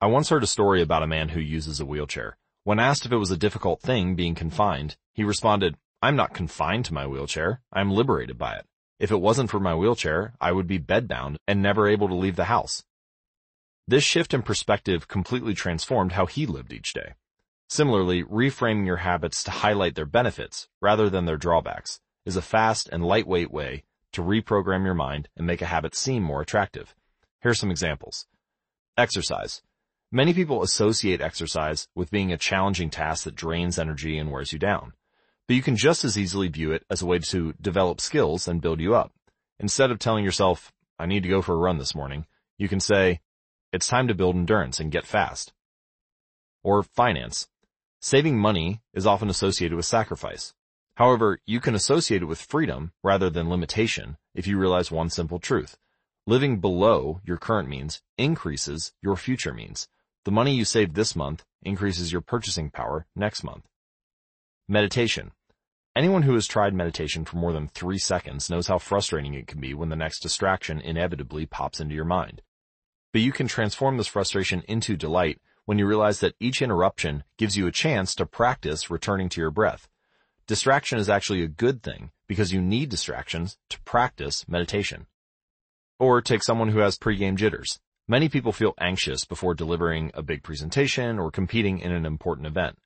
I 0.00 0.06
once 0.06 0.30
heard 0.30 0.42
a 0.42 0.48
story 0.48 0.82
about 0.82 1.02
a 1.02 1.06
man 1.06 1.30
who 1.30 1.40
uses 1.40 1.80
a 1.80 1.86
wheelchair. 1.86 2.36
When 2.64 2.78
asked 2.78 3.04
if 3.04 3.12
it 3.12 3.16
was 3.16 3.30
a 3.30 3.36
difficult 3.36 3.80
thing 3.80 4.14
being 4.14 4.34
confined, 4.34 4.96
he 5.12 5.22
responded, 5.22 5.76
I'm 6.02 6.16
not 6.16 6.34
confined 6.34 6.86
to 6.86 6.94
my 6.94 7.06
wheelchair. 7.06 7.62
I'm 7.72 7.90
liberated 7.90 8.38
by 8.38 8.56
it. 8.56 8.66
If 8.98 9.10
it 9.10 9.20
wasn't 9.20 9.50
for 9.50 9.60
my 9.60 9.74
wheelchair, 9.74 10.34
I 10.40 10.52
would 10.52 10.66
be 10.66 10.78
bedbound 10.78 11.36
and 11.46 11.60
never 11.60 11.88
able 11.88 12.08
to 12.08 12.14
leave 12.14 12.36
the 12.36 12.44
house. 12.44 12.84
This 13.86 14.04
shift 14.04 14.32
in 14.32 14.42
perspective 14.42 15.08
completely 15.08 15.52
transformed 15.52 16.12
how 16.12 16.26
he 16.26 16.46
lived 16.46 16.72
each 16.72 16.94
day. 16.94 17.14
Similarly, 17.68 18.22
reframing 18.24 18.86
your 18.86 18.98
habits 18.98 19.42
to 19.44 19.50
highlight 19.50 19.94
their 19.94 20.06
benefits 20.06 20.68
rather 20.80 21.10
than 21.10 21.24
their 21.24 21.36
drawbacks 21.36 22.00
is 22.24 22.36
a 22.36 22.42
fast 22.42 22.88
and 22.90 23.04
lightweight 23.04 23.50
way 23.50 23.84
to 24.12 24.22
reprogram 24.22 24.84
your 24.84 24.94
mind 24.94 25.28
and 25.36 25.46
make 25.46 25.60
a 25.60 25.66
habit 25.66 25.94
seem 25.94 26.22
more 26.22 26.40
attractive. 26.40 26.94
Here 27.42 27.50
are 27.50 27.54
some 27.54 27.70
examples. 27.70 28.26
Exercise. 28.96 29.62
Many 30.12 30.32
people 30.32 30.62
associate 30.62 31.20
exercise 31.20 31.88
with 31.94 32.10
being 32.10 32.32
a 32.32 32.38
challenging 32.38 32.90
task 32.90 33.24
that 33.24 33.34
drains 33.34 33.78
energy 33.78 34.16
and 34.16 34.30
wears 34.30 34.52
you 34.52 34.58
down. 34.58 34.92
But 35.48 35.56
you 35.56 35.62
can 35.62 35.76
just 35.76 36.04
as 36.04 36.16
easily 36.16 36.48
view 36.48 36.72
it 36.72 36.84
as 36.88 37.02
a 37.02 37.06
way 37.06 37.18
to 37.18 37.52
develop 37.60 38.00
skills 38.00 38.46
and 38.46 38.62
build 38.62 38.80
you 38.80 38.94
up. 38.94 39.12
Instead 39.58 39.90
of 39.90 39.98
telling 39.98 40.24
yourself, 40.24 40.72
I 40.98 41.06
need 41.06 41.24
to 41.24 41.28
go 41.28 41.42
for 41.42 41.54
a 41.54 41.58
run 41.58 41.78
this 41.78 41.94
morning, 41.94 42.26
you 42.56 42.68
can 42.68 42.80
say, 42.80 43.20
it's 43.72 43.88
time 43.88 44.06
to 44.06 44.14
build 44.14 44.36
endurance 44.36 44.78
and 44.78 44.92
get 44.92 45.04
fast. 45.04 45.52
Or 46.62 46.82
finance. 46.84 47.48
Saving 48.04 48.38
money 48.38 48.82
is 48.92 49.06
often 49.06 49.30
associated 49.30 49.76
with 49.76 49.86
sacrifice. 49.86 50.52
However, 50.96 51.38
you 51.46 51.58
can 51.58 51.74
associate 51.74 52.20
it 52.20 52.26
with 52.26 52.38
freedom 52.38 52.92
rather 53.02 53.30
than 53.30 53.48
limitation 53.48 54.18
if 54.34 54.46
you 54.46 54.58
realize 54.58 54.90
one 54.90 55.08
simple 55.08 55.38
truth. 55.38 55.78
Living 56.26 56.60
below 56.60 57.22
your 57.24 57.38
current 57.38 57.66
means 57.66 58.02
increases 58.18 58.92
your 59.00 59.16
future 59.16 59.54
means. 59.54 59.88
The 60.26 60.32
money 60.32 60.54
you 60.54 60.66
save 60.66 60.92
this 60.92 61.16
month 61.16 61.46
increases 61.62 62.12
your 62.12 62.20
purchasing 62.20 62.68
power 62.68 63.06
next 63.16 63.42
month. 63.42 63.64
Meditation. 64.68 65.32
Anyone 65.96 66.24
who 66.24 66.34
has 66.34 66.46
tried 66.46 66.74
meditation 66.74 67.24
for 67.24 67.38
more 67.38 67.54
than 67.54 67.68
three 67.68 67.96
seconds 67.96 68.50
knows 68.50 68.66
how 68.66 68.76
frustrating 68.76 69.32
it 69.32 69.46
can 69.46 69.62
be 69.62 69.72
when 69.72 69.88
the 69.88 69.96
next 69.96 70.20
distraction 70.20 70.78
inevitably 70.78 71.46
pops 71.46 71.80
into 71.80 71.94
your 71.94 72.04
mind. 72.04 72.42
But 73.14 73.22
you 73.22 73.32
can 73.32 73.48
transform 73.48 73.96
this 73.96 74.08
frustration 74.08 74.62
into 74.68 74.94
delight 74.94 75.40
when 75.66 75.78
you 75.78 75.86
realize 75.86 76.20
that 76.20 76.34
each 76.38 76.60
interruption 76.60 77.24
gives 77.38 77.56
you 77.56 77.66
a 77.66 77.72
chance 77.72 78.14
to 78.14 78.26
practice 78.26 78.90
returning 78.90 79.28
to 79.30 79.40
your 79.40 79.50
breath. 79.50 79.88
Distraction 80.46 80.98
is 80.98 81.08
actually 81.08 81.42
a 81.42 81.48
good 81.48 81.82
thing 81.82 82.10
because 82.26 82.52
you 82.52 82.60
need 82.60 82.90
distractions 82.90 83.56
to 83.70 83.80
practice 83.80 84.46
meditation. 84.46 85.06
Or 85.98 86.20
take 86.20 86.42
someone 86.42 86.68
who 86.68 86.80
has 86.80 86.98
pregame 86.98 87.36
jitters. 87.36 87.80
Many 88.06 88.28
people 88.28 88.52
feel 88.52 88.74
anxious 88.78 89.24
before 89.24 89.54
delivering 89.54 90.10
a 90.12 90.22
big 90.22 90.42
presentation 90.42 91.18
or 91.18 91.30
competing 91.30 91.78
in 91.78 91.92
an 91.92 92.04
important 92.04 92.46
event. 92.46 92.78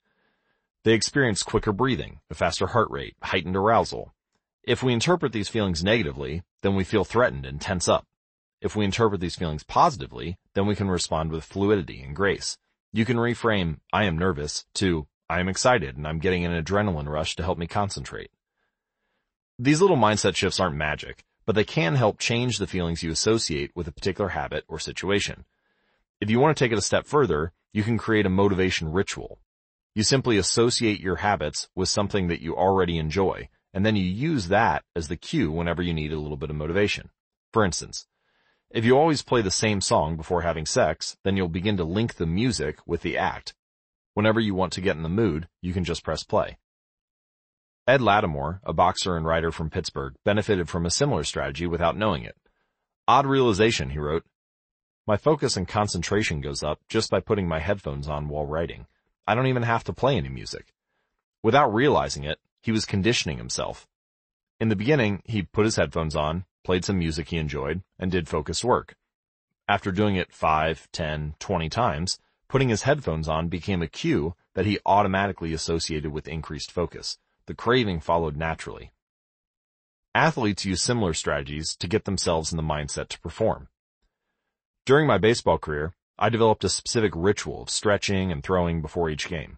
They 0.84 0.92
experience 0.92 1.42
quicker 1.42 1.72
breathing, 1.72 2.20
a 2.30 2.34
faster 2.34 2.68
heart 2.68 2.88
rate, 2.90 3.16
heightened 3.22 3.56
arousal. 3.56 4.14
If 4.62 4.84
we 4.84 4.92
interpret 4.92 5.32
these 5.32 5.48
feelings 5.48 5.82
negatively, 5.82 6.42
then 6.62 6.76
we 6.76 6.84
feel 6.84 7.04
threatened 7.04 7.44
and 7.44 7.60
tense 7.60 7.88
up. 7.88 8.06
If 8.60 8.76
we 8.76 8.84
interpret 8.84 9.20
these 9.20 9.36
feelings 9.36 9.64
positively, 9.64 10.36
then 10.54 10.66
we 10.66 10.76
can 10.76 10.88
respond 10.88 11.32
with 11.32 11.44
fluidity 11.44 12.02
and 12.02 12.14
grace. 12.14 12.56
You 12.92 13.04
can 13.04 13.16
reframe, 13.16 13.80
I 13.92 14.04
am 14.04 14.18
nervous, 14.18 14.64
to, 14.74 15.06
I 15.28 15.40
am 15.40 15.48
excited 15.48 15.96
and 15.96 16.06
I'm 16.06 16.20
getting 16.20 16.44
an 16.44 16.62
adrenaline 16.62 17.08
rush 17.08 17.36
to 17.36 17.42
help 17.42 17.58
me 17.58 17.66
concentrate. 17.66 18.30
These 19.58 19.80
little 19.80 19.96
mindset 19.96 20.36
shifts 20.36 20.58
aren't 20.58 20.76
magic, 20.76 21.24
but 21.44 21.54
they 21.54 21.64
can 21.64 21.96
help 21.96 22.18
change 22.18 22.58
the 22.58 22.66
feelings 22.66 23.02
you 23.02 23.10
associate 23.10 23.72
with 23.74 23.88
a 23.88 23.92
particular 23.92 24.30
habit 24.30 24.64
or 24.68 24.78
situation. 24.78 25.44
If 26.20 26.30
you 26.30 26.40
want 26.40 26.56
to 26.56 26.64
take 26.64 26.72
it 26.72 26.78
a 26.78 26.82
step 26.82 27.06
further, 27.06 27.52
you 27.72 27.82
can 27.82 27.98
create 27.98 28.26
a 28.26 28.30
motivation 28.30 28.90
ritual. 28.92 29.38
You 29.94 30.02
simply 30.02 30.38
associate 30.38 31.00
your 31.00 31.16
habits 31.16 31.68
with 31.74 31.88
something 31.88 32.28
that 32.28 32.40
you 32.40 32.56
already 32.56 32.98
enjoy, 32.98 33.48
and 33.74 33.84
then 33.84 33.96
you 33.96 34.04
use 34.04 34.48
that 34.48 34.84
as 34.96 35.08
the 35.08 35.16
cue 35.16 35.50
whenever 35.50 35.82
you 35.82 35.92
need 35.92 36.12
a 36.12 36.18
little 36.18 36.36
bit 36.36 36.50
of 36.50 36.56
motivation. 36.56 37.10
For 37.52 37.64
instance, 37.64 38.06
if 38.70 38.84
you 38.84 38.98
always 38.98 39.22
play 39.22 39.40
the 39.40 39.50
same 39.50 39.80
song 39.80 40.16
before 40.16 40.42
having 40.42 40.66
sex, 40.66 41.16
then 41.24 41.36
you'll 41.36 41.48
begin 41.48 41.76
to 41.78 41.84
link 41.84 42.14
the 42.14 42.26
music 42.26 42.78
with 42.86 43.02
the 43.02 43.16
act. 43.16 43.54
Whenever 44.14 44.40
you 44.40 44.54
want 44.54 44.72
to 44.74 44.80
get 44.80 44.96
in 44.96 45.02
the 45.02 45.08
mood, 45.08 45.48
you 45.62 45.72
can 45.72 45.84
just 45.84 46.04
press 46.04 46.22
play. 46.22 46.58
Ed 47.86 48.02
Lattimore, 48.02 48.60
a 48.64 48.74
boxer 48.74 49.16
and 49.16 49.24
writer 49.24 49.50
from 49.50 49.70
Pittsburgh, 49.70 50.14
benefited 50.24 50.68
from 50.68 50.84
a 50.84 50.90
similar 50.90 51.24
strategy 51.24 51.66
without 51.66 51.96
knowing 51.96 52.24
it. 52.24 52.36
Odd 53.06 53.24
realization, 53.24 53.90
he 53.90 53.98
wrote. 53.98 54.24
My 55.06 55.16
focus 55.16 55.56
and 55.56 55.66
concentration 55.66 56.42
goes 56.42 56.62
up 56.62 56.80
just 56.90 57.10
by 57.10 57.20
putting 57.20 57.48
my 57.48 57.60
headphones 57.60 58.06
on 58.06 58.28
while 58.28 58.44
writing. 58.44 58.86
I 59.26 59.34
don't 59.34 59.46
even 59.46 59.62
have 59.62 59.84
to 59.84 59.94
play 59.94 60.18
any 60.18 60.28
music. 60.28 60.74
Without 61.42 61.72
realizing 61.72 62.24
it, 62.24 62.38
he 62.60 62.72
was 62.72 62.84
conditioning 62.84 63.38
himself. 63.38 63.88
In 64.60 64.68
the 64.68 64.76
beginning, 64.76 65.22
he 65.24 65.42
put 65.42 65.64
his 65.64 65.76
headphones 65.76 66.14
on, 66.14 66.44
played 66.68 66.84
some 66.84 66.98
music 66.98 67.30
he 67.30 67.38
enjoyed, 67.38 67.80
and 67.98 68.12
did 68.12 68.28
focused 68.28 68.62
work. 68.62 68.94
After 69.66 69.90
doing 69.90 70.16
it 70.16 70.34
5, 70.34 70.86
10, 70.92 71.34
20 71.38 71.68
times, 71.70 72.18
putting 72.46 72.68
his 72.68 72.82
headphones 72.82 73.26
on 73.26 73.48
became 73.48 73.80
a 73.80 73.88
cue 73.88 74.34
that 74.54 74.66
he 74.66 74.78
automatically 74.84 75.54
associated 75.54 76.12
with 76.12 76.28
increased 76.28 76.70
focus. 76.70 77.16
The 77.46 77.54
craving 77.54 78.00
followed 78.00 78.36
naturally. 78.36 78.92
Athletes 80.14 80.66
use 80.66 80.82
similar 80.82 81.14
strategies 81.14 81.74
to 81.76 81.88
get 81.88 82.04
themselves 82.04 82.52
in 82.52 82.58
the 82.58 82.62
mindset 82.62 83.08
to 83.08 83.20
perform. 83.20 83.68
During 84.84 85.06
my 85.06 85.16
baseball 85.16 85.56
career, 85.56 85.94
I 86.18 86.28
developed 86.28 86.64
a 86.64 86.68
specific 86.68 87.14
ritual 87.16 87.62
of 87.62 87.70
stretching 87.70 88.30
and 88.30 88.44
throwing 88.44 88.82
before 88.82 89.08
each 89.08 89.26
game. 89.26 89.56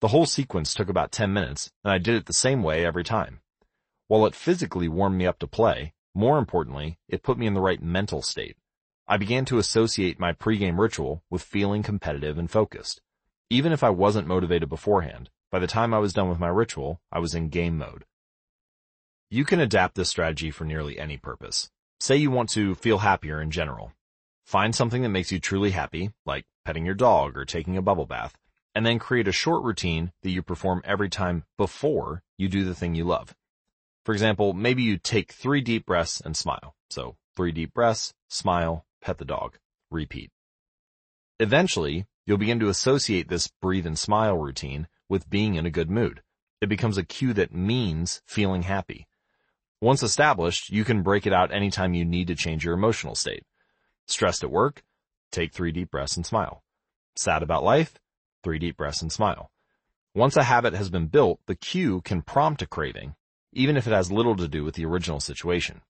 The 0.00 0.08
whole 0.08 0.26
sequence 0.26 0.74
took 0.74 0.90
about 0.90 1.12
10 1.12 1.32
minutes, 1.32 1.70
and 1.82 1.94
I 1.94 1.96
did 1.96 2.14
it 2.14 2.26
the 2.26 2.34
same 2.34 2.62
way 2.62 2.84
every 2.84 3.04
time. 3.04 3.40
While 4.06 4.26
it 4.26 4.34
physically 4.34 4.86
warmed 4.86 5.16
me 5.16 5.26
up 5.26 5.38
to 5.38 5.46
play, 5.46 5.94
more 6.14 6.38
importantly, 6.38 6.98
it 7.08 7.22
put 7.22 7.38
me 7.38 7.46
in 7.46 7.54
the 7.54 7.60
right 7.60 7.82
mental 7.82 8.22
state. 8.22 8.56
I 9.08 9.16
began 9.16 9.44
to 9.46 9.58
associate 9.58 10.20
my 10.20 10.32
pregame 10.32 10.78
ritual 10.78 11.22
with 11.30 11.42
feeling 11.42 11.82
competitive 11.82 12.38
and 12.38 12.50
focused. 12.50 13.00
Even 13.50 13.72
if 13.72 13.82
I 13.82 13.90
wasn't 13.90 14.28
motivated 14.28 14.68
beforehand, 14.68 15.30
by 15.50 15.58
the 15.58 15.66
time 15.66 15.92
I 15.92 15.98
was 15.98 16.12
done 16.12 16.28
with 16.28 16.38
my 16.38 16.48
ritual, 16.48 17.00
I 17.10 17.18
was 17.18 17.34
in 17.34 17.48
game 17.48 17.76
mode. 17.76 18.04
You 19.30 19.44
can 19.44 19.60
adapt 19.60 19.94
this 19.94 20.08
strategy 20.08 20.50
for 20.50 20.64
nearly 20.64 20.98
any 20.98 21.16
purpose. 21.16 21.70
Say 22.00 22.16
you 22.16 22.30
want 22.30 22.50
to 22.50 22.74
feel 22.74 22.98
happier 22.98 23.40
in 23.40 23.50
general. 23.50 23.92
Find 24.44 24.74
something 24.74 25.02
that 25.02 25.08
makes 25.08 25.32
you 25.32 25.38
truly 25.38 25.70
happy, 25.70 26.12
like 26.26 26.44
petting 26.64 26.84
your 26.84 26.94
dog 26.94 27.36
or 27.36 27.44
taking 27.44 27.76
a 27.76 27.82
bubble 27.82 28.06
bath, 28.06 28.36
and 28.74 28.84
then 28.84 28.98
create 28.98 29.28
a 29.28 29.32
short 29.32 29.62
routine 29.62 30.12
that 30.22 30.30
you 30.30 30.42
perform 30.42 30.82
every 30.84 31.08
time 31.08 31.44
before 31.56 32.22
you 32.38 32.48
do 32.48 32.64
the 32.64 32.74
thing 32.74 32.94
you 32.94 33.04
love. 33.04 33.34
For 34.04 34.12
example, 34.12 34.52
maybe 34.52 34.82
you 34.82 34.98
take 34.98 35.32
three 35.32 35.60
deep 35.60 35.86
breaths 35.86 36.20
and 36.20 36.36
smile. 36.36 36.74
So 36.90 37.16
three 37.36 37.52
deep 37.52 37.72
breaths, 37.72 38.14
smile, 38.28 38.84
pet 39.00 39.18
the 39.18 39.24
dog, 39.24 39.58
repeat. 39.90 40.30
Eventually, 41.38 42.06
you'll 42.26 42.38
begin 42.38 42.60
to 42.60 42.68
associate 42.68 43.28
this 43.28 43.48
breathe 43.48 43.86
and 43.86 43.98
smile 43.98 44.36
routine 44.36 44.88
with 45.08 45.30
being 45.30 45.54
in 45.54 45.66
a 45.66 45.70
good 45.70 45.90
mood. 45.90 46.22
It 46.60 46.68
becomes 46.68 46.98
a 46.98 47.04
cue 47.04 47.32
that 47.34 47.54
means 47.54 48.22
feeling 48.26 48.62
happy. 48.62 49.06
Once 49.80 50.02
established, 50.02 50.70
you 50.70 50.84
can 50.84 51.02
break 51.02 51.26
it 51.26 51.32
out 51.32 51.52
anytime 51.52 51.94
you 51.94 52.04
need 52.04 52.28
to 52.28 52.36
change 52.36 52.64
your 52.64 52.74
emotional 52.74 53.16
state. 53.16 53.44
Stressed 54.06 54.44
at 54.44 54.50
work? 54.50 54.82
Take 55.32 55.52
three 55.52 55.72
deep 55.72 55.90
breaths 55.90 56.16
and 56.16 56.24
smile. 56.24 56.62
Sad 57.16 57.42
about 57.42 57.64
life? 57.64 57.98
Three 58.44 58.58
deep 58.58 58.76
breaths 58.76 59.02
and 59.02 59.10
smile. 59.10 59.50
Once 60.14 60.36
a 60.36 60.44
habit 60.44 60.74
has 60.74 60.90
been 60.90 61.06
built, 61.06 61.40
the 61.46 61.54
cue 61.54 62.00
can 62.02 62.22
prompt 62.22 62.62
a 62.62 62.66
craving, 62.66 63.14
even 63.52 63.76
if 63.76 63.86
it 63.86 63.92
has 63.92 64.10
little 64.10 64.36
to 64.36 64.48
do 64.48 64.64
with 64.64 64.74
the 64.74 64.86
original 64.86 65.20
situation. 65.20 65.82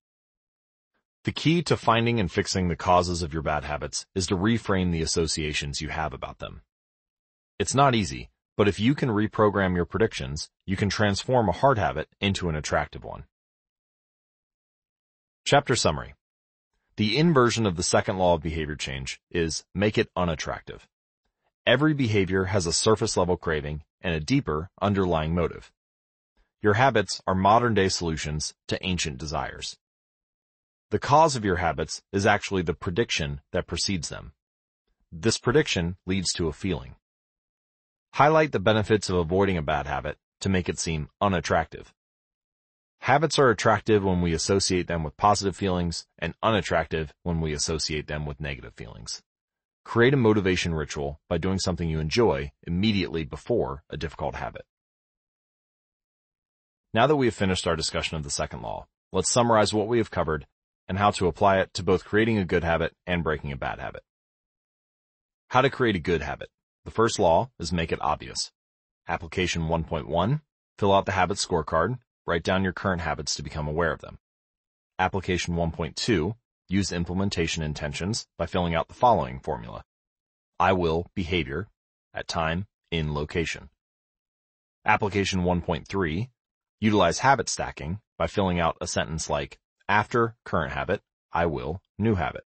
The 1.25 1.33
key 1.33 1.63
to 1.63 1.77
finding 1.77 2.19
and 2.19 2.31
fixing 2.31 2.69
the 2.69 2.77
causes 2.77 3.23
of 3.23 3.33
your 3.33 3.43
bad 3.43 3.65
habits 3.65 4.07
is 4.15 4.27
to 4.27 4.37
reframe 4.37 4.91
the 4.91 5.03
associations 5.03 5.81
you 5.81 5.89
have 5.91 6.13
about 6.13 6.39
them. 6.39 6.63
It's 7.61 7.75
not 7.75 7.95
easy, 7.95 8.31
but 8.57 8.67
if 8.67 8.81
you 8.81 8.95
can 8.95 9.09
reprogram 9.09 9.77
your 9.77 9.85
predictions, 9.85 10.51
you 10.67 10.77
can 10.77 10.89
transform 10.89 11.49
a 11.49 11.53
hard 11.53 11.79
habit 11.79 12.09
into 12.21 12.49
an 12.49 12.57
attractive 12.57 13.05
one. 13.05 13.25
Chapter 15.45 15.77
Summary 15.77 16.15
The 16.97 17.17
inversion 17.17 17.67
of 17.67 17.77
the 17.77 17.83
second 17.83 18.19
law 18.19 18.35
of 18.35 18.43
behavior 18.43 18.77
change 18.77 19.21
is 19.31 19.65
make 19.75 19.97
it 19.97 20.11
unattractive. 20.17 20.89
Every 21.65 21.95
behavior 21.95 22.47
has 22.47 22.67
a 22.67 22.73
surface 22.73 23.17
level 23.17 23.37
craving 23.37 23.85
and 24.01 24.15
a 24.15 24.21
deeper 24.21 24.71
underlying 24.81 25.35
motive. 25.35 25.71
Your 26.63 26.75
habits 26.75 27.21
are 27.27 27.35
modern 27.35 27.75
day 27.75 27.89
solutions 27.89 28.55
to 28.69 28.79
ancient 28.87 29.19
desires. 29.19 29.77
The 30.91 31.01
cause 31.01 31.35
of 31.35 31.45
your 31.45 31.57
habits 31.57 32.03
is 32.13 32.25
actually 32.25 32.63
the 32.63 32.73
prediction 32.73 33.41
that 33.51 33.67
precedes 33.67 34.11
them. 34.11 34.33
This 35.11 35.39
prediction 35.39 35.97
leads 36.07 36.33
to 36.35 36.47
a 36.47 36.53
feeling. 36.53 36.95
Highlight 38.15 38.53
the 38.53 38.61
benefits 38.61 39.11
of 39.11 39.17
avoiding 39.17 39.57
a 39.57 39.63
bad 39.63 39.89
habit 39.89 40.19
to 40.39 40.49
make 40.49 40.69
it 40.69 40.79
seem 40.79 41.09
unattractive. 41.21 41.93
Habits 43.01 43.41
are 43.41 43.51
attractive 43.51 44.05
when 44.05 44.21
we 44.21 44.33
associate 44.33 44.87
them 44.87 45.03
with 45.03 45.17
positive 45.17 45.57
feelings 45.57 46.07
and 46.21 46.35
unattractive 46.45 47.13
when 47.25 47.41
we 47.41 47.53
associate 47.53 48.07
them 48.07 48.25
with 48.25 48.39
negative 48.39 48.75
feelings. 48.75 49.21
Create 49.85 50.15
a 50.15 50.17
motivation 50.17 50.75
ritual 50.75 51.21
by 51.29 51.39
doing 51.39 51.59
something 51.59 51.89
you 51.89 51.99
enjoy 51.99 52.53
immediately 52.63 53.25
before 53.25 53.83
a 53.91 53.97
difficult 53.97 54.37
habit. 54.37 54.65
Now 56.95 57.07
that 57.07 57.17
we 57.17 57.27
have 57.27 57.35
finished 57.35 57.67
our 57.67 57.75
discussion 57.75 58.19
of 58.19 58.23
the 58.23 58.31
second 58.31 58.61
law, 58.61 58.87
let's 59.12 59.31
summarize 59.31 59.73
what 59.73 59.89
we 59.89 59.97
have 59.97 60.11
covered 60.11 60.47
and 60.87 60.99
how 60.99 61.11
to 61.12 61.27
apply 61.27 61.59
it 61.59 61.73
to 61.75 61.83
both 61.83 62.05
creating 62.05 62.37
a 62.37 62.45
good 62.45 62.65
habit 62.65 62.95
and 63.07 63.25
breaking 63.25 63.51
a 63.51 63.57
bad 63.57 63.79
habit. 63.79 64.03
How 65.49 65.62
to 65.62 65.71
create 65.71 65.97
a 65.97 66.01
good 66.01 66.21
habit. 66.21 66.51
The 66.85 66.91
first 66.91 67.19
law 67.19 67.51
is 67.59 67.73
make 67.73 67.93
it 67.93 68.03
obvious. 68.03 68.53
Application 69.09 69.69
1.1, 69.69 70.43
fill 70.79 70.93
out 70.93 71.07
the 71.07 71.12
habit 71.12 71.39
scorecard, 71.39 71.99
write 72.27 72.43
down 72.43 72.62
your 72.62 72.75
current 72.75 73.01
habits 73.01 73.35
to 73.37 73.43
become 73.43 73.69
aware 73.69 73.93
of 73.93 74.01
them. 74.01 74.19
Application 74.99 75.55
1.2, 75.55 76.35
use 76.69 76.93
implementation 76.93 77.62
intentions 77.62 78.27
by 78.37 78.45
filling 78.45 78.75
out 78.75 78.89
the 78.89 78.95
following 78.95 79.41
formula. 79.41 79.83
I 80.61 80.75
will 80.75 81.07
behavior 81.15 81.69
at 82.12 82.29
time 82.29 82.67
in 82.91 83.15
location. 83.15 83.71
Application 84.85 85.43
1.3, 85.43 86.29
utilize 86.83 87.20
habit 87.20 87.49
stacking 87.49 88.01
by 88.19 88.27
filling 88.27 88.59
out 88.59 88.77
a 88.81 88.89
sentence 88.89 89.31
like 89.31 89.61
after 89.89 90.35
current 90.44 90.73
habit, 90.73 91.01
I 91.33 91.47
will 91.47 91.81
new 91.97 92.17
habit. 92.17 92.43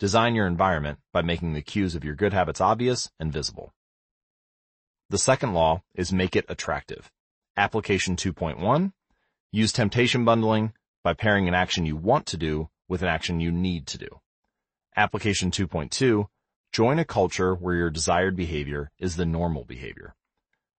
Design 0.00 0.34
your 0.34 0.48
environment 0.48 0.98
by 1.12 1.22
making 1.22 1.52
the 1.52 1.62
cues 1.62 1.94
of 1.94 2.02
your 2.02 2.16
good 2.16 2.32
habits 2.32 2.60
obvious 2.60 3.12
and 3.20 3.32
visible. 3.32 3.72
The 5.08 5.18
second 5.18 5.54
law 5.54 5.84
is 5.94 6.12
make 6.12 6.34
it 6.34 6.46
attractive. 6.48 7.12
Application 7.56 8.16
2.1, 8.16 8.92
use 9.52 9.70
temptation 9.70 10.24
bundling 10.24 10.72
by 11.04 11.14
pairing 11.14 11.46
an 11.46 11.54
action 11.54 11.86
you 11.86 11.94
want 11.94 12.26
to 12.26 12.36
do 12.36 12.70
with 12.88 13.02
an 13.02 13.08
action 13.08 13.38
you 13.38 13.52
need 13.52 13.86
to 13.86 13.98
do. 13.98 14.08
Application 14.96 15.52
2.2, 15.52 16.26
join 16.72 16.98
a 16.98 17.04
culture 17.04 17.54
where 17.54 17.76
your 17.76 17.90
desired 17.90 18.34
behavior 18.34 18.90
is 18.98 19.14
the 19.14 19.24
normal 19.24 19.64
behavior. 19.64 20.16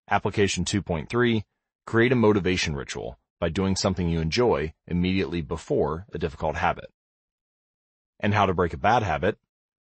Application 0.09 0.65
2.3, 0.65 1.43
create 1.85 2.11
a 2.11 2.15
motivation 2.15 2.75
ritual 2.75 3.19
by 3.39 3.49
doing 3.49 3.75
something 3.75 4.09
you 4.09 4.19
enjoy 4.19 4.73
immediately 4.87 5.41
before 5.41 6.05
a 6.13 6.17
difficult 6.17 6.55
habit 6.55 6.91
and 8.19 8.33
how 8.33 8.45
to 8.45 8.53
break 8.53 8.73
a 8.73 8.77
bad 8.77 9.03
habit. 9.03 9.37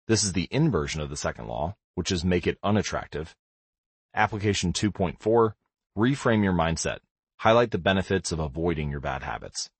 This 0.08 0.24
is 0.24 0.32
the 0.32 0.48
inversion 0.50 1.00
of 1.00 1.10
the 1.10 1.16
second 1.16 1.46
law, 1.46 1.76
which 1.94 2.10
is 2.10 2.24
make 2.24 2.46
it 2.46 2.58
unattractive. 2.62 3.36
Application 4.14 4.72
2.4, 4.72 5.52
reframe 5.96 6.42
your 6.42 6.52
mindset. 6.52 6.98
Highlight 7.38 7.70
the 7.70 7.78
benefits 7.78 8.32
of 8.32 8.38
avoiding 8.38 8.90
your 8.90 9.00
bad 9.00 9.22
habits. 9.22 9.70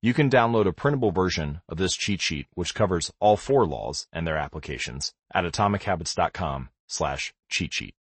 You 0.00 0.14
can 0.14 0.30
download 0.30 0.66
a 0.66 0.72
printable 0.72 1.12
version 1.12 1.60
of 1.68 1.78
this 1.78 1.94
cheat 1.94 2.20
sheet, 2.20 2.46
which 2.54 2.74
covers 2.74 3.12
all 3.20 3.36
four 3.36 3.66
laws 3.66 4.08
and 4.12 4.26
their 4.26 4.36
applications 4.36 5.14
at 5.32 5.44
atomichabits.com 5.44 6.70
slash 6.88 7.32
cheat 7.48 7.72
sheet. 7.72 7.94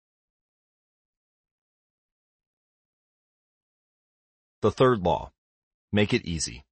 The 4.61 4.71
third 4.71 5.03
law. 5.03 5.31
Make 5.89 6.13
it 6.13 6.25
easy. 6.25 6.65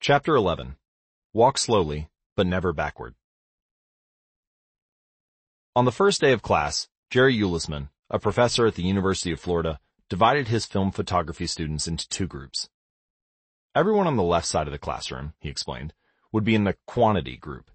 Chapter 0.00 0.34
11. 0.34 0.76
Walk 1.34 1.58
slowly, 1.58 2.08
but 2.34 2.46
never 2.46 2.72
backward. 2.72 3.14
On 5.76 5.84
the 5.84 5.92
first 5.92 6.22
day 6.22 6.32
of 6.32 6.40
class, 6.40 6.88
Jerry 7.10 7.36
Uelsmann, 7.36 7.90
a 8.08 8.18
professor 8.18 8.64
at 8.66 8.74
the 8.74 8.84
University 8.84 9.32
of 9.32 9.40
Florida, 9.40 9.80
divided 10.08 10.48
his 10.48 10.64
film 10.64 10.92
photography 10.92 11.46
students 11.46 11.86
into 11.86 12.08
two 12.08 12.26
groups. 12.26 12.70
Everyone 13.74 14.06
on 14.06 14.16
the 14.16 14.22
left 14.22 14.46
side 14.46 14.66
of 14.66 14.72
the 14.72 14.78
classroom, 14.78 15.34
he 15.40 15.50
explained, 15.50 15.92
would 16.32 16.42
be 16.42 16.54
in 16.54 16.64
the 16.64 16.78
quantity 16.86 17.36
group. 17.36 17.70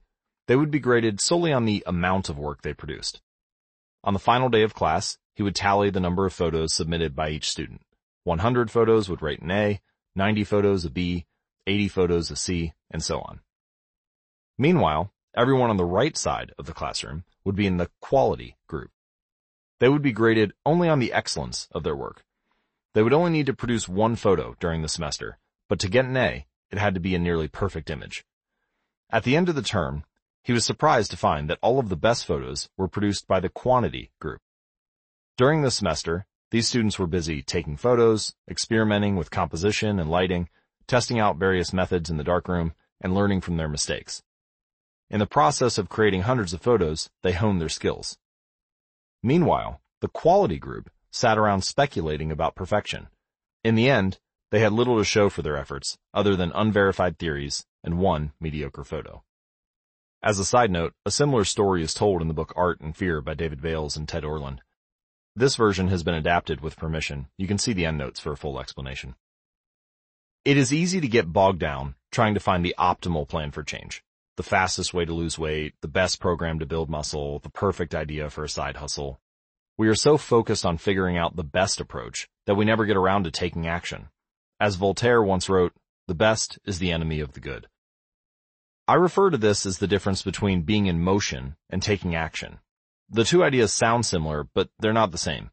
They 0.47 0.55
would 0.55 0.71
be 0.71 0.79
graded 0.79 1.21
solely 1.21 1.53
on 1.53 1.65
the 1.65 1.83
amount 1.85 2.29
of 2.29 2.39
work 2.39 2.63
they 2.63 2.73
produced. 2.73 3.21
On 4.03 4.13
the 4.13 4.19
final 4.19 4.49
day 4.49 4.63
of 4.63 4.73
class, 4.73 5.19
he 5.35 5.43
would 5.43 5.55
tally 5.55 5.91
the 5.91 5.99
number 5.99 6.25
of 6.25 6.33
photos 6.33 6.73
submitted 6.73 7.15
by 7.15 7.29
each 7.29 7.47
student. 7.47 7.81
100 8.23 8.71
photos 8.71 9.09
would 9.09 9.21
rate 9.21 9.41
an 9.41 9.51
A, 9.51 9.81
90 10.15 10.43
photos 10.43 10.85
a 10.85 10.89
B, 10.89 11.25
80 11.67 11.87
photos 11.87 12.31
a 12.31 12.35
C, 12.35 12.73
and 12.91 13.03
so 13.03 13.19
on. 13.21 13.39
Meanwhile, 14.57 15.11
everyone 15.35 15.69
on 15.69 15.77
the 15.77 15.85
right 15.85 16.15
side 16.15 16.53
of 16.57 16.65
the 16.65 16.73
classroom 16.73 17.23
would 17.43 17.55
be 17.55 17.67
in 17.67 17.77
the 17.77 17.89
quality 18.01 18.55
group. 18.67 18.91
They 19.79 19.89
would 19.89 20.01
be 20.01 20.11
graded 20.11 20.53
only 20.65 20.87
on 20.87 20.99
the 20.99 21.11
excellence 21.11 21.67
of 21.71 21.83
their 21.83 21.95
work. 21.95 22.23
They 22.93 23.01
would 23.01 23.13
only 23.13 23.31
need 23.31 23.47
to 23.47 23.53
produce 23.53 23.89
one 23.89 24.15
photo 24.15 24.55
during 24.59 24.81
the 24.81 24.87
semester, 24.87 25.39
but 25.67 25.79
to 25.79 25.89
get 25.89 26.05
an 26.05 26.15
A, 26.15 26.45
it 26.71 26.77
had 26.77 26.93
to 26.93 26.99
be 26.99 27.15
a 27.15 27.19
nearly 27.19 27.47
perfect 27.47 27.89
image. 27.89 28.23
At 29.09 29.23
the 29.23 29.35
end 29.35 29.49
of 29.49 29.55
the 29.55 29.61
term, 29.61 30.03
he 30.43 30.53
was 30.53 30.65
surprised 30.65 31.11
to 31.11 31.17
find 31.17 31.49
that 31.49 31.59
all 31.61 31.79
of 31.79 31.89
the 31.89 31.95
best 31.95 32.25
photos 32.25 32.69
were 32.77 32.87
produced 32.87 33.27
by 33.27 33.39
the 33.39 33.49
quantity 33.49 34.11
group. 34.19 34.41
During 35.37 35.61
the 35.61 35.71
semester, 35.71 36.25
these 36.53 36.67
students 36.67 36.99
were 36.99 37.07
busy 37.07 37.41
taking 37.41 37.75
photos, 37.75 38.35
experimenting 38.47 39.15
with 39.15 39.31
composition 39.31 39.97
and 39.97 40.07
lighting, 40.07 40.47
testing 40.85 41.17
out 41.17 41.37
various 41.37 41.73
methods 41.73 42.11
in 42.11 42.17
the 42.17 42.23
darkroom, 42.23 42.73
and 43.01 43.15
learning 43.15 43.41
from 43.41 43.57
their 43.57 43.67
mistakes. 43.67 44.21
In 45.09 45.17
the 45.17 45.25
process 45.25 45.79
of 45.79 45.89
creating 45.89 46.21
hundreds 46.21 46.53
of 46.53 46.61
photos, 46.61 47.09
they 47.23 47.31
honed 47.31 47.59
their 47.59 47.69
skills. 47.69 48.19
Meanwhile, 49.23 49.81
the 49.99 50.07
quality 50.07 50.59
group 50.59 50.91
sat 51.09 51.39
around 51.39 51.63
speculating 51.63 52.31
about 52.31 52.53
perfection. 52.53 53.07
In 53.63 53.73
the 53.73 53.89
end, 53.89 54.19
they 54.51 54.59
had 54.59 54.73
little 54.73 54.99
to 54.99 55.03
show 55.03 55.29
for 55.29 55.41
their 55.41 55.57
efforts, 55.57 55.97
other 56.13 56.35
than 56.35 56.51
unverified 56.53 57.17
theories 57.17 57.65
and 57.83 57.97
one 57.97 58.31
mediocre 58.39 58.83
photo. 58.83 59.23
As 60.21 60.37
a 60.37 60.45
side 60.45 60.69
note, 60.69 60.93
a 61.03 61.09
similar 61.09 61.45
story 61.45 61.81
is 61.81 61.95
told 61.95 62.21
in 62.21 62.27
the 62.27 62.33
book 62.35 62.53
Art 62.55 62.79
and 62.79 62.95
Fear 62.95 63.21
by 63.21 63.33
David 63.33 63.59
Bayles 63.59 63.97
and 63.97 64.07
Ted 64.07 64.23
Orland. 64.23 64.61
This 65.35 65.55
version 65.55 65.87
has 65.87 66.03
been 66.03 66.13
adapted 66.13 66.61
with 66.61 66.77
permission. 66.77 67.27
You 67.39 67.47
can 67.47 67.57
see 67.57 67.73
the 67.73 67.85
endnotes 67.87 68.19
for 68.19 68.31
a 68.31 68.37
full 68.37 68.59
explanation. 68.59 69.15
It 70.45 70.57
is 70.57 70.71
easy 70.71 71.01
to 71.01 71.07
get 71.07 71.33
bogged 71.33 71.59
down 71.59 71.95
trying 72.11 72.35
to 72.35 72.39
find 72.39 72.63
the 72.63 72.75
optimal 72.77 73.27
plan 73.27 73.49
for 73.49 73.63
change. 73.63 74.03
The 74.37 74.43
fastest 74.43 74.93
way 74.93 75.05
to 75.05 75.13
lose 75.13 75.39
weight, 75.39 75.73
the 75.81 75.87
best 75.87 76.19
program 76.19 76.59
to 76.59 76.67
build 76.67 76.87
muscle, 76.87 77.39
the 77.39 77.49
perfect 77.49 77.95
idea 77.95 78.29
for 78.29 78.43
a 78.43 78.49
side 78.49 78.77
hustle. 78.77 79.19
We 79.75 79.87
are 79.87 79.95
so 79.95 80.17
focused 80.17 80.67
on 80.67 80.77
figuring 80.77 81.17
out 81.17 81.35
the 81.35 81.43
best 81.43 81.81
approach 81.81 82.29
that 82.45 82.53
we 82.53 82.65
never 82.65 82.85
get 82.85 82.97
around 82.97 83.23
to 83.23 83.31
taking 83.31 83.67
action. 83.67 84.09
As 84.59 84.75
Voltaire 84.75 85.23
once 85.23 85.49
wrote, 85.49 85.73
the 86.07 86.13
best 86.13 86.59
is 86.63 86.77
the 86.77 86.91
enemy 86.91 87.19
of 87.19 87.33
the 87.33 87.39
good. 87.39 87.67
I 88.87 88.95
refer 88.95 89.31
to 89.31 89.37
this 89.37 89.65
as 89.65 89.79
the 89.79 89.87
difference 89.87 90.21
between 90.21 90.61
being 90.61 90.85
in 90.85 91.01
motion 91.01 91.55
and 91.71 91.81
taking 91.81 92.13
action. 92.13 92.59
The 93.13 93.23
two 93.23 93.43
ideas 93.43 93.71
sound 93.71 94.07
similar, 94.07 94.43
but 94.55 94.69
they're 94.79 94.91
not 94.91 95.11
the 95.11 95.19
same. 95.19 95.51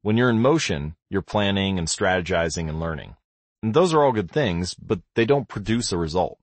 When 0.00 0.16
you're 0.16 0.30
in 0.30 0.40
motion, 0.40 0.96
you're 1.10 1.20
planning 1.20 1.78
and 1.78 1.86
strategizing 1.86 2.66
and 2.66 2.80
learning. 2.80 3.16
And 3.62 3.74
those 3.74 3.92
are 3.92 4.02
all 4.02 4.12
good 4.12 4.30
things, 4.30 4.72
but 4.72 5.00
they 5.14 5.26
don't 5.26 5.46
produce 5.46 5.92
a 5.92 5.98
result. 5.98 6.38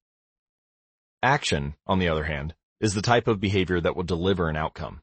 Action, 1.23 1.73
on 1.87 1.97
the 1.97 2.07
other 2.07 2.25
hand, 2.25 2.53
is 2.79 2.93
the 2.93 3.01
type 3.01 3.27
of 3.27 3.39
behavior 3.39 3.81
that 3.81 3.95
will 3.95 4.03
deliver 4.03 4.49
an 4.49 4.55
outcome. 4.55 5.01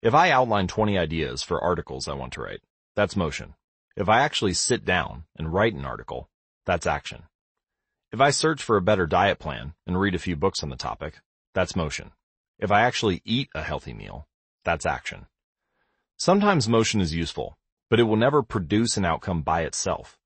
If 0.00 0.14
I 0.14 0.30
outline 0.30 0.66
20 0.66 0.96
ideas 0.96 1.42
for 1.42 1.62
articles 1.62 2.08
I 2.08 2.14
want 2.14 2.32
to 2.32 2.40
write, 2.40 2.62
that's 2.94 3.16
motion. 3.16 3.54
If 3.98 4.08
I 4.08 4.20
actually 4.20 4.54
sit 4.54 4.86
down 4.86 5.24
and 5.36 5.52
write 5.52 5.74
an 5.74 5.84
article, 5.84 6.30
that's 6.64 6.86
action. 6.86 7.24
If 8.12 8.22
I 8.22 8.30
search 8.30 8.62
for 8.62 8.78
a 8.78 8.82
better 8.82 9.06
diet 9.06 9.40
plan 9.40 9.74
and 9.86 10.00
read 10.00 10.14
a 10.14 10.18
few 10.18 10.36
books 10.36 10.62
on 10.62 10.70
the 10.70 10.76
topic, 10.76 11.20
that's 11.52 11.76
motion. 11.76 12.12
If 12.58 12.70
I 12.70 12.80
actually 12.80 13.20
eat 13.26 13.50
a 13.54 13.62
healthy 13.62 13.92
meal, 13.92 14.26
that's 14.66 14.84
action. 14.84 15.24
Sometimes 16.18 16.68
motion 16.68 17.00
is 17.00 17.14
useful, 17.14 17.56
but 17.88 17.98
it 17.98 18.02
will 18.02 18.16
never 18.16 18.42
produce 18.42 18.98
an 18.98 19.06
outcome 19.06 19.40
by 19.40 19.62
itself. 19.62 20.18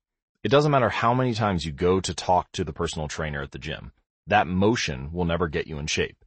It 0.43 0.49
doesn't 0.49 0.71
matter 0.71 0.89
how 0.89 1.13
many 1.13 1.33
times 1.33 1.63
you 1.63 1.71
go 1.71 2.01
to 2.01 2.13
talk 2.13 2.51
to 2.53 2.65
the 2.65 2.73
personal 2.73 3.07
trainer 3.07 3.41
at 3.41 3.51
the 3.51 3.59
gym. 3.59 3.93
That 4.27 4.47
motion 4.47 5.13
will 5.13 5.25
never 5.25 5.47
get 5.47 5.67
you 5.67 5.77
in 5.77 5.87
shape. 5.87 6.17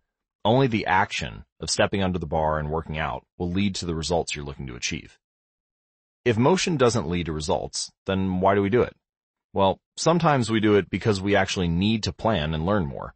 Only 0.44 0.66
the 0.66 0.86
action 0.86 1.44
of 1.60 1.70
stepping 1.70 2.02
under 2.02 2.18
the 2.18 2.26
bar 2.26 2.58
and 2.58 2.70
working 2.70 2.98
out 2.98 3.26
will 3.36 3.50
lead 3.50 3.74
to 3.76 3.86
the 3.86 3.94
results 3.94 4.36
you're 4.36 4.44
looking 4.44 4.66
to 4.68 4.76
achieve. 4.76 5.18
If 6.24 6.38
motion 6.38 6.76
doesn't 6.76 7.08
lead 7.08 7.26
to 7.26 7.32
results, 7.32 7.90
then 8.06 8.40
why 8.40 8.54
do 8.54 8.62
we 8.62 8.70
do 8.70 8.82
it? 8.82 8.94
Well, 9.52 9.80
sometimes 9.96 10.50
we 10.50 10.60
do 10.60 10.76
it 10.76 10.88
because 10.90 11.20
we 11.20 11.36
actually 11.36 11.68
need 11.68 12.02
to 12.04 12.12
plan 12.12 12.54
and 12.54 12.64
learn 12.64 12.86
more. 12.86 13.14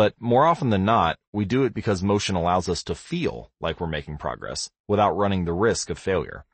But 0.00 0.14
more 0.18 0.46
often 0.46 0.70
than 0.70 0.86
not, 0.86 1.18
we 1.30 1.44
do 1.44 1.64
it 1.64 1.74
because 1.74 2.02
motion 2.02 2.34
allows 2.34 2.70
us 2.70 2.82
to 2.84 2.94
feel 2.94 3.50
like 3.60 3.78
we're 3.80 3.86
making 3.86 4.16
progress 4.16 4.70
without 4.88 5.14
running 5.14 5.44
the 5.44 5.52
risk 5.52 5.90
of 5.90 5.98
failure. 5.98 6.46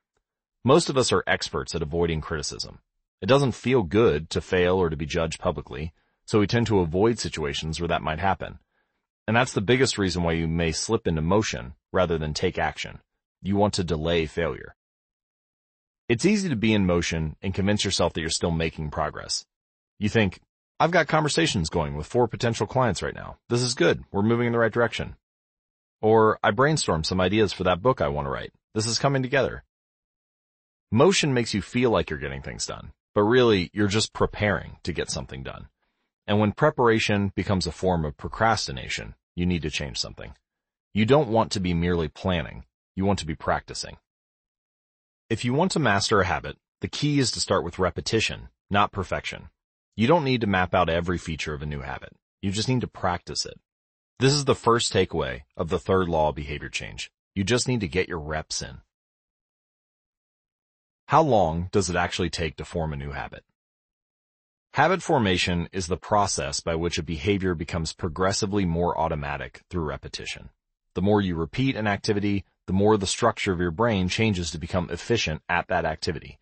Most 0.65 0.91
of 0.91 0.97
us 0.97 1.13
are 1.13 1.23
experts 1.29 1.73
at 1.73 1.81
avoiding 1.81 2.21
criticism. 2.21 2.81
It 3.23 3.27
doesn't 3.27 3.53
feel 3.53 3.85
good 3.85 4.31
to 4.31 4.41
fail 4.41 4.75
or 4.75 4.91
to 4.91 4.97
be 4.97 5.07
judged 5.07 5.39
publicly, 5.39 5.93
so 6.25 6.41
we 6.41 6.49
tend 6.49 6.67
to 6.67 6.81
avoid 6.81 7.21
situations 7.21 7.79
where 7.79 7.87
that 7.87 8.03
might 8.03 8.19
happen. 8.19 8.59
And 9.29 9.37
that's 9.37 9.53
the 9.53 9.61
biggest 9.61 9.97
reason 9.97 10.25
why 10.25 10.33
you 10.33 10.49
may 10.49 10.73
slip 10.73 11.07
into 11.07 11.23
motion 11.23 11.75
rather 11.93 12.19
than 12.19 12.35
take 12.35 12.59
action. 12.59 12.99
You 13.43 13.55
want 13.55 13.75
to 13.75 13.85
delay 13.85 14.27
failure. 14.27 14.75
It's 16.09 16.27
easy 16.27 16.49
to 16.49 16.57
be 16.57 16.75
in 16.75 16.85
motion 16.85 17.37
and 17.43 17.55
convince 17.55 17.85
yourself 17.85 18.13
that 18.15 18.23
you're 18.23 18.31
still 18.31 18.51
making 18.51 18.91
progress. 18.91 19.47
You 20.01 20.09
think, 20.09 20.41
I've 20.79 20.91
got 20.91 21.09
conversations 21.09 21.71
going 21.71 21.97
with 21.97 22.07
four 22.07 22.29
potential 22.29 22.67
clients 22.67 23.03
right 23.03 23.15
now. 23.15 23.39
This 23.49 23.63
is 23.63 23.75
good. 23.75 24.05
We're 24.13 24.23
moving 24.23 24.49
in 24.49 24.53
the 24.53 24.59
right 24.59 24.73
direction. 24.73 25.17
Or 26.03 26.39
I 26.45 26.51
brainstormed 26.51 27.07
some 27.07 27.21
ideas 27.21 27.55
for 27.55 27.65
that 27.65 27.81
book 27.81 28.03
I 28.03 28.09
want 28.09 28.27
to 28.27 28.31
write. 28.31 28.53
This 28.75 28.87
is 28.87 28.99
coming 28.99 29.23
together. 29.23 29.65
Motion 30.93 31.33
makes 31.33 31.55
you 31.55 31.63
feel 31.63 31.91
like 31.91 32.11
you're 32.11 32.19
getting 32.19 32.43
things 32.43 32.67
done, 32.67 32.93
but 33.15 33.23
really 33.23 33.71
you're 33.73 33.89
just 33.89 34.13
preparing 34.13 34.77
to 34.83 34.93
get 34.93 35.11
something 35.11 35.43
done. 35.43 35.69
And 36.27 36.41
when 36.41 36.53
preparation 36.53 37.33
becomes 37.35 37.67
a 37.67 37.73
form 37.73 38.05
of 38.05 38.19
procrastination, 38.19 39.15
you 39.35 39.47
need 39.47 39.63
to 39.63 39.71
change 39.71 39.99
something. 39.99 40.35
You 40.93 41.07
don't 41.07 41.31
want 41.31 41.53
to 41.53 41.61
be 41.61 41.73
merely 41.73 42.09
planning. 42.09 42.65
You 42.95 43.07
want 43.07 43.19
to 43.21 43.27
be 43.27 43.35
practicing. 43.35 43.97
If 45.31 45.43
you 45.43 45.55
want 45.55 45.73
to 45.73 45.79
master 45.79 46.21
a 46.21 46.27
habit, 46.27 46.59
the 46.83 46.89
key 46.89 47.19
is 47.19 47.31
to 47.31 47.41
start 47.41 47.65
with 47.65 47.79
repetition, 47.79 48.49
not 48.71 48.93
perfection. 48.93 49.49
You 49.99 50.07
don't 50.07 50.25
need 50.25 50.43
to 50.43 50.47
map 50.47 50.75
out 50.75 50.91
every 50.91 51.17
feature 51.17 51.55
of 51.55 51.63
a 51.63 51.67
new 51.67 51.81
habit. 51.81 52.13
You 52.43 52.51
just 52.51 52.69
need 52.69 52.83
to 52.83 52.87
practice 52.87 53.47
it. 53.47 53.59
This 54.19 54.35
is 54.35 54.45
the 54.45 54.55
first 54.55 54.93
takeaway 54.93 55.45
of 55.57 55.71
the 55.71 55.79
third 55.79 56.07
law 56.07 56.29
of 56.29 56.35
behavior 56.35 56.69
change. 56.69 57.11
You 57.35 57.45
just 57.45 57.67
need 57.67 57.81
to 57.81 57.89
get 57.89 58.07
your 58.07 58.19
reps 58.19 58.61
in. 58.61 58.83
How 61.07 61.23
long 61.23 61.71
does 61.73 61.89
it 61.89 61.97
actually 61.97 62.29
take 62.29 62.57
to 62.57 62.65
form 62.67 62.93
a 62.93 62.97
new 62.97 63.13
habit? 63.13 63.45
Habit 64.75 65.03
formation 65.03 65.67
is 65.73 65.87
the 65.87 65.97
process 65.97 66.61
by 66.61 66.75
which 66.75 66.99
a 66.99 67.03
behavior 67.03 67.55
becomes 67.55 67.95
progressively 67.95 68.67
more 68.67 68.99
automatic 68.99 69.63
through 69.71 69.85
repetition. 69.85 70.51
The 70.93 71.01
more 71.01 71.23
you 71.23 71.37
repeat 71.37 71.75
an 71.75 71.87
activity, 71.87 72.45
the 72.67 72.75
more 72.75 72.99
the 72.99 73.07
structure 73.07 73.53
of 73.53 73.61
your 73.61 73.71
brain 73.71 74.11
changes 74.11 74.51
to 74.51 74.59
become 74.59 74.91
efficient 74.91 75.41
at 75.49 75.69
that 75.69 75.87
activity. 75.87 76.39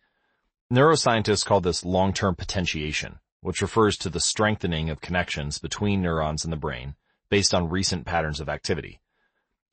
Neuroscientists 0.73 1.45
call 1.45 1.61
this 1.61 1.85
long-term 1.85 2.35
potentiation 2.35 3.19
which 3.45 3.61
refers 3.61 3.95
to 3.95 4.09
the 4.09 4.19
strengthening 4.19 4.89
of 4.89 5.01
connections 5.01 5.59
between 5.59 6.01
neurons 6.01 6.43
in 6.43 6.49
the 6.49 6.57
brain 6.57 6.95
based 7.29 7.53
on 7.53 7.69
recent 7.69 8.03
patterns 8.03 8.39
of 8.39 8.49
activity. 8.49 8.99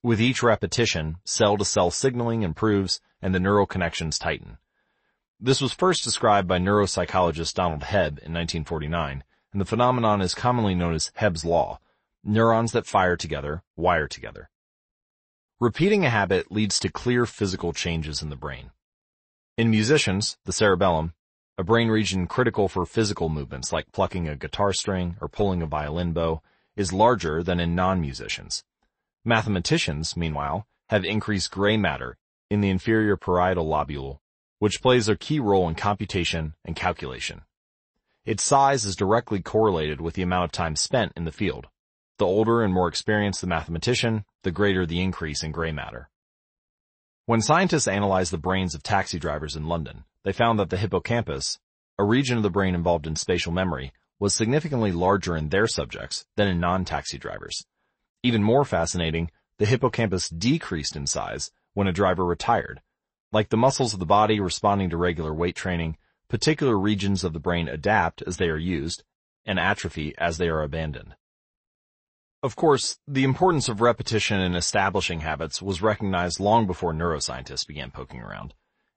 With 0.03 0.21
each 0.21 0.43
repetition, 0.43 1.17
cell-to-cell 1.25 1.91
signaling 1.91 2.43
improves 2.43 3.01
and 3.23 3.35
the 3.35 3.41
neural 3.41 3.65
connections 3.65 4.19
tighten. 4.19 4.59
This 5.41 5.63
was 5.63 5.73
first 5.73 6.05
described 6.05 6.47
by 6.47 6.59
neuropsychologist 6.59 7.55
Donald 7.55 7.81
Hebb 7.81 8.19
in 8.19 8.35
1949, 8.35 9.25
and 9.53 9.61
the 9.61 9.65
phenomenon 9.65 10.21
is 10.21 10.35
commonly 10.35 10.75
known 10.75 10.93
as 10.93 11.11
Hebb's 11.19 11.43
law. 11.43 11.81
Neurons 12.23 12.73
that 12.73 12.87
fire 12.87 13.17
together 13.17 13.63
wire 13.75 14.07
together. 14.07 14.51
Repeating 15.59 16.05
a 16.05 16.11
habit 16.11 16.53
leads 16.53 16.79
to 16.81 16.91
clear 16.91 17.25
physical 17.25 17.73
changes 17.73 18.21
in 18.21 18.29
the 18.29 18.37
brain. 18.37 18.71
In 19.57 19.71
musicians, 19.71 20.37
the 20.45 20.53
cerebellum, 20.53 21.15
a 21.63 21.65
brain 21.65 21.87
region 21.87 22.27
critical 22.27 22.67
for 22.67 22.85
physical 22.85 23.29
movements 23.29 23.73
like 23.73 23.93
plucking 23.93 24.27
a 24.27 24.35
guitar 24.35 24.73
string 24.73 25.17
or 25.21 25.29
pulling 25.29 25.63
a 25.63 25.67
violin 25.67 26.13
bow, 26.13 26.43
is 26.75 26.93
larger 26.93 27.41
than 27.41 27.61
in 27.61 27.73
non-musicians. 27.77 28.65
Mathematicians, 29.25 30.17
meanwhile, 30.17 30.67
have 30.89 31.05
increased 31.05 31.53
gray 31.53 31.77
matter 31.77 32.17
in 32.51 32.63
the 32.63 32.69
inferior 32.69 33.17
parietal 33.17 33.69
lobule, 33.69 34.19
which 34.59 34.83
plays 34.83 35.09
a 35.09 35.15
key 35.15 35.39
role 35.39 35.69
in 35.69 35.77
computation 35.77 36.55
and 36.65 36.75
calculation. 36.75 37.43
Its 38.25 38.43
size 38.43 38.85
is 38.85 38.97
directly 38.97 39.41
correlated 39.41 40.01
with 40.01 40.15
the 40.15 40.23
amount 40.23 40.47
of 40.47 40.51
time 40.51 40.75
spent 40.75 41.13
in 41.15 41.27
the 41.27 41.31
field. 41.31 41.69
The 42.19 42.27
older 42.27 42.65
and 42.65 42.75
more 42.75 42.89
experienced 42.89 43.41
the 43.41 43.47
mathematician, 43.47 44.25
the 44.43 44.51
greater 44.51 44.85
the 44.85 45.01
increase 45.01 45.45
in 45.45 45.53
gray 45.53 45.71
matter. 45.71 46.11
When 47.33 47.41
scientists 47.41 47.89
analyzed 47.89 48.31
the 48.31 48.37
brains 48.37 48.75
of 48.75 48.83
taxi 48.83 49.19
drivers 49.19 49.57
in 49.57 49.67
London, 49.67 50.05
they 50.23 50.33
found 50.33 50.59
that 50.59 50.69
the 50.69 50.77
hippocampus, 50.77 51.59
a 51.99 52.05
region 52.05 52.37
of 52.37 52.43
the 52.43 52.51
brain 52.51 52.75
involved 52.75 53.07
in 53.07 53.17
spatial 53.17 53.53
memory, 53.53 53.95
was 54.19 54.35
significantly 54.35 54.93
larger 54.93 55.35
in 55.35 55.49
their 55.49 55.67
subjects 55.67 56.27
than 56.37 56.47
in 56.47 56.61
non-taxi 56.61 57.17
drivers. 57.17 57.65
Even 58.23 58.43
more 58.43 58.67
fascinating, 58.67 59.31
the 59.57 59.65
hippocampus 59.65 60.29
decreased 60.29 60.95
in 60.95 61.07
size 61.07 61.51
when 61.73 61.87
a 61.87 61.93
driver 61.95 62.23
retired. 62.23 62.83
Like 63.33 63.49
the 63.49 63.57
muscles 63.57 63.95
of 63.95 63.99
the 63.99 64.05
body 64.05 64.39
responding 64.39 64.91
to 64.91 64.99
regular 64.99 65.33
weight 65.33 65.57
training, 65.57 65.97
particular 66.29 66.79
regions 66.79 67.25
of 67.25 67.33
the 67.33 67.41
brain 67.41 67.67
adapt 67.67 68.21
as 68.27 68.37
they 68.37 68.51
are 68.51 68.59
used 68.59 69.05
and 69.47 69.59
atrophy 69.59 70.15
as 70.19 70.37
they 70.37 70.51
are 70.51 70.61
abandoned. 70.61 71.15
Of 72.43 72.57
course, 72.57 72.99
the 73.07 73.23
importance 73.23 73.69
of 73.69 73.81
repetition 73.81 74.41
in 74.41 74.57
establishing 74.57 75.21
habits 75.21 75.63
was 75.63 75.81
recognized 75.81 76.41
long 76.41 76.67
before 76.67 76.93
neuroscientists 76.93 77.65
began 77.65 77.93
poking 77.93 78.21
around. 78.21 78.55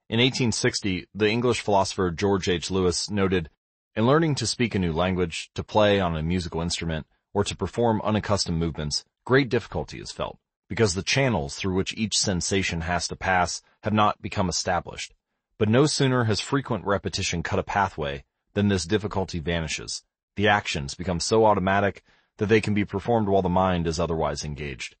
In 0.08 0.18
1860, 0.18 1.06
the 1.14 1.28
English 1.28 1.60
philosopher 1.60 2.10
George 2.10 2.48
H. 2.48 2.72
Lewes 2.72 3.08
noted, 3.08 3.48
in 3.94 4.04
learning 4.04 4.34
to 4.36 4.48
speak 4.48 4.74
a 4.74 4.80
new 4.80 4.92
language, 4.92 5.50
to 5.54 5.62
play 5.62 6.00
on 6.00 6.16
a 6.16 6.24
musical 6.24 6.60
instrument, 6.60 7.06
or 7.32 7.44
to 7.44 7.56
perform 7.56 8.02
unaccustomed 8.02 8.58
movements, 8.58 9.04
great 9.24 9.48
difficulty 9.48 10.00
is 10.00 10.10
felt, 10.10 10.38
because 10.68 10.94
the 10.94 11.02
channels 11.04 11.54
through 11.54 11.76
which 11.76 11.94
each 11.96 12.18
sensation 12.18 12.80
has 12.80 13.06
to 13.06 13.14
pass 13.14 13.62
have 13.84 13.92
not 13.92 14.20
become 14.20 14.48
established. 14.48 15.14
But 15.56 15.68
no 15.68 15.86
sooner 15.86 16.24
has 16.24 16.40
frequent 16.40 16.84
repetition 16.84 17.44
cut 17.44 17.60
a 17.60 17.62
pathway 17.62 18.24
than 18.54 18.66
this 18.66 18.86
difficulty 18.86 19.38
vanishes. 19.38 20.02
The 20.34 20.48
actions 20.48 20.94
become 20.94 21.20
so 21.20 21.46
automatic 21.46 22.02
that 22.38 22.46
they 22.46 22.60
can 22.60 22.74
be 22.74 22.84
performed 22.84 23.28
while 23.28 23.42
the 23.42 23.48
mind 23.48 23.86
is 23.86 24.00
otherwise 24.00 24.44
engaged. 24.44 24.96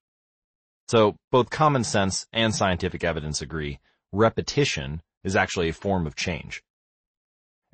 So, 0.88 1.16
both 1.30 1.50
common 1.50 1.84
sense 1.84 2.26
and 2.32 2.54
scientific 2.54 3.02
evidence 3.02 3.42
agree, 3.42 3.80
repetition 4.12 5.02
is 5.24 5.34
actually 5.34 5.68
a 5.68 5.74
form 5.74 6.06
of 6.06 6.14
change. 6.14 6.62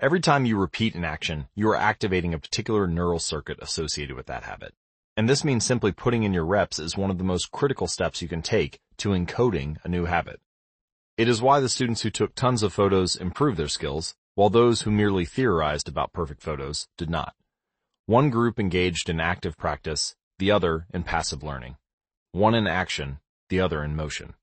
Every 0.01 0.21
time 0.21 0.47
you 0.47 0.57
repeat 0.57 0.95
an 0.95 1.05
action, 1.05 1.49
you 1.55 1.69
are 1.69 1.77
activating 1.77 2.33
a 2.35 2.39
particular 2.39 2.87
neural 2.87 3.19
circuit 3.19 3.59
associated 3.61 4.17
with 4.17 4.27
that 4.27 4.45
habit. 4.45 4.75
And 5.17 5.29
this 5.29 5.45
means 5.45 5.65
simply 5.65 5.93
putting 5.93 6.23
in 6.23 6.33
your 6.33 6.47
reps 6.47 6.79
is 6.79 6.97
one 6.97 7.11
of 7.11 7.19
the 7.19 7.25
most 7.25 7.53
critical 7.53 7.87
steps 7.87 8.23
you 8.23 8.29
can 8.29 8.41
take 8.41 8.81
to 8.97 9.11
encoding 9.11 9.77
a 9.85 9.89
new 9.89 10.07
habit. 10.07 10.41
It 11.19 11.29
is 11.29 11.43
why 11.43 11.61
the 11.61 11.69
students 11.69 12.01
who 12.01 12.11
took 12.11 12.35
tons 12.35 12.63
of 12.63 12.73
photos 12.73 13.15
improved 13.15 13.59
their 13.59 13.69
skills, 13.69 14.15
while 14.35 14.49
those 14.49 14.83
who 14.83 14.91
merely 14.91 15.27
theorized 15.27 15.87
about 15.87 16.15
perfect 16.15 16.43
photos 16.43 16.89
did 16.97 17.11
not. 17.11 17.35
One 18.13 18.29
group 18.29 18.61
engaged 18.61 19.09
in 19.09 19.21
active 19.21 19.57
practice, 19.57 20.15
the 20.39 20.51
other 20.51 20.87
in 20.93 21.03
passive 21.03 21.43
learning. 21.43 21.79
One 22.33 22.55
in 22.55 22.67
action, 22.67 23.21
the 23.49 23.61
other 23.61 23.83
in 23.83 23.97
motion. 23.97 24.35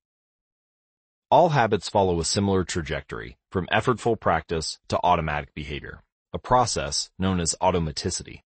All 1.29 1.49
habits 1.49 1.87
follow 1.87 2.19
a 2.19 2.25
similar 2.25 2.63
trajectory, 2.63 3.37
from 3.51 3.67
effortful 3.71 4.19
practice 4.19 4.79
to 4.87 4.99
automatic 5.03 5.53
behavior, 5.53 6.01
a 6.33 6.39
process 6.39 7.11
known 7.19 7.39
as 7.39 7.55
automaticity. 7.61 8.41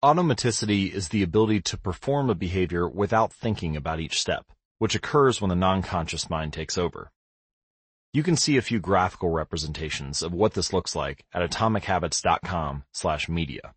Automaticity 0.00 0.92
is 0.92 1.08
the 1.08 1.24
ability 1.24 1.60
to 1.62 1.76
perform 1.76 2.30
a 2.30 2.36
behavior 2.36 2.88
without 2.88 3.32
thinking 3.32 3.76
about 3.76 3.98
each 3.98 4.20
step, 4.20 4.46
which 4.78 4.94
occurs 4.94 5.40
when 5.40 5.48
the 5.48 5.56
non-conscious 5.56 6.30
mind 6.30 6.52
takes 6.52 6.78
over. 6.78 7.10
You 8.12 8.22
can 8.22 8.36
see 8.36 8.56
a 8.56 8.62
few 8.62 8.78
graphical 8.78 9.30
representations 9.30 10.22
of 10.22 10.32
what 10.32 10.54
this 10.54 10.72
looks 10.72 10.94
like 10.94 11.24
at 11.34 11.42
atomichabits.com 11.42 12.84
slash 12.92 13.28
media. 13.28 13.74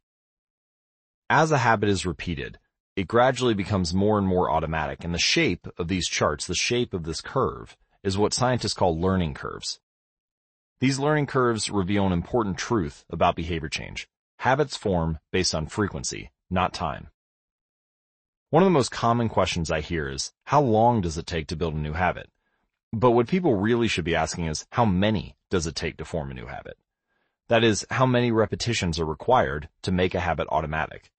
As 1.36 1.52
a 1.52 1.58
habit 1.58 1.90
is 1.90 2.06
repeated, 2.06 2.60
it 2.96 3.08
gradually 3.08 3.56
becomes 3.56 3.92
more 3.92 4.20
and 4.20 4.28
more 4.28 4.52
automatic, 4.52 5.04
and 5.04 5.16
the 5.16 5.18
shape 5.18 5.68
of 5.80 5.88
these 5.88 6.08
charts, 6.08 6.46
the 6.46 6.54
shape 6.54 6.94
of 6.94 7.06
this 7.06 7.22
curve, 7.22 7.76
is 8.04 8.20
what 8.20 8.36
scientists 8.36 8.76
call 8.76 9.02
learning 9.02 9.34
curves. 9.34 9.80
These 10.80 11.00
learning 11.00 11.26
curves 11.26 11.72
reveal 11.72 12.06
an 12.06 12.12
important 12.12 12.60
truth 12.60 13.04
about 13.10 13.36
behavior 13.36 13.68
change. 13.68 14.08
Habits 14.38 14.78
form 14.78 15.18
based 15.32 15.56
on 15.56 15.66
frequency, 15.66 16.30
not 16.52 16.72
time. 16.72 17.08
One 18.52 18.62
of 18.62 18.68
the 18.68 18.78
most 18.78 18.92
common 18.92 19.28
questions 19.28 19.72
I 19.72 19.82
hear 19.82 20.08
is, 20.08 20.34
how 20.44 20.62
long 20.62 21.02
does 21.02 21.18
it 21.18 21.26
take 21.26 21.48
to 21.48 21.56
build 21.56 21.74
a 21.74 21.80
new 21.80 21.94
habit? 21.94 22.30
But 22.92 23.10
what 23.10 23.28
people 23.28 23.56
really 23.56 23.88
should 23.88 24.06
be 24.06 24.16
asking 24.16 24.46
is, 24.46 24.68
how 24.74 24.86
many 24.86 25.36
does 25.50 25.66
it 25.66 25.74
take 25.74 25.98
to 25.98 26.06
form 26.06 26.30
a 26.30 26.36
new 26.36 26.46
habit? 26.46 26.78
That 27.48 27.64
is, 27.64 27.88
how 27.90 28.06
many 28.06 28.32
repetitions 28.32 29.00
are 29.00 29.06
required 29.06 29.68
to 29.82 29.92
make 29.92 30.14
a 30.14 30.20
habit 30.20 30.48
automatic? 30.52 31.10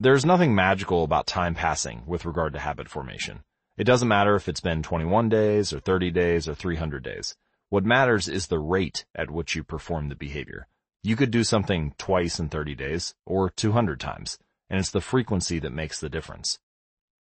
There's 0.00 0.24
nothing 0.24 0.54
magical 0.54 1.02
about 1.02 1.26
time 1.26 1.56
passing 1.56 2.04
with 2.06 2.24
regard 2.24 2.52
to 2.52 2.60
habit 2.60 2.88
formation. 2.88 3.42
It 3.76 3.82
doesn't 3.82 4.06
matter 4.06 4.36
if 4.36 4.48
it's 4.48 4.60
been 4.60 4.80
21 4.80 5.28
days 5.28 5.72
or 5.72 5.80
30 5.80 6.12
days 6.12 6.48
or 6.48 6.54
300 6.54 7.02
days. 7.02 7.34
What 7.68 7.84
matters 7.84 8.28
is 8.28 8.46
the 8.46 8.60
rate 8.60 9.06
at 9.16 9.28
which 9.28 9.56
you 9.56 9.64
perform 9.64 10.08
the 10.08 10.14
behavior. 10.14 10.68
You 11.02 11.16
could 11.16 11.32
do 11.32 11.42
something 11.42 11.94
twice 11.98 12.38
in 12.38 12.48
30 12.48 12.76
days 12.76 13.16
or 13.26 13.50
200 13.50 13.98
times, 13.98 14.38
and 14.70 14.78
it's 14.78 14.92
the 14.92 15.00
frequency 15.00 15.58
that 15.58 15.72
makes 15.72 15.98
the 15.98 16.08
difference. 16.08 16.60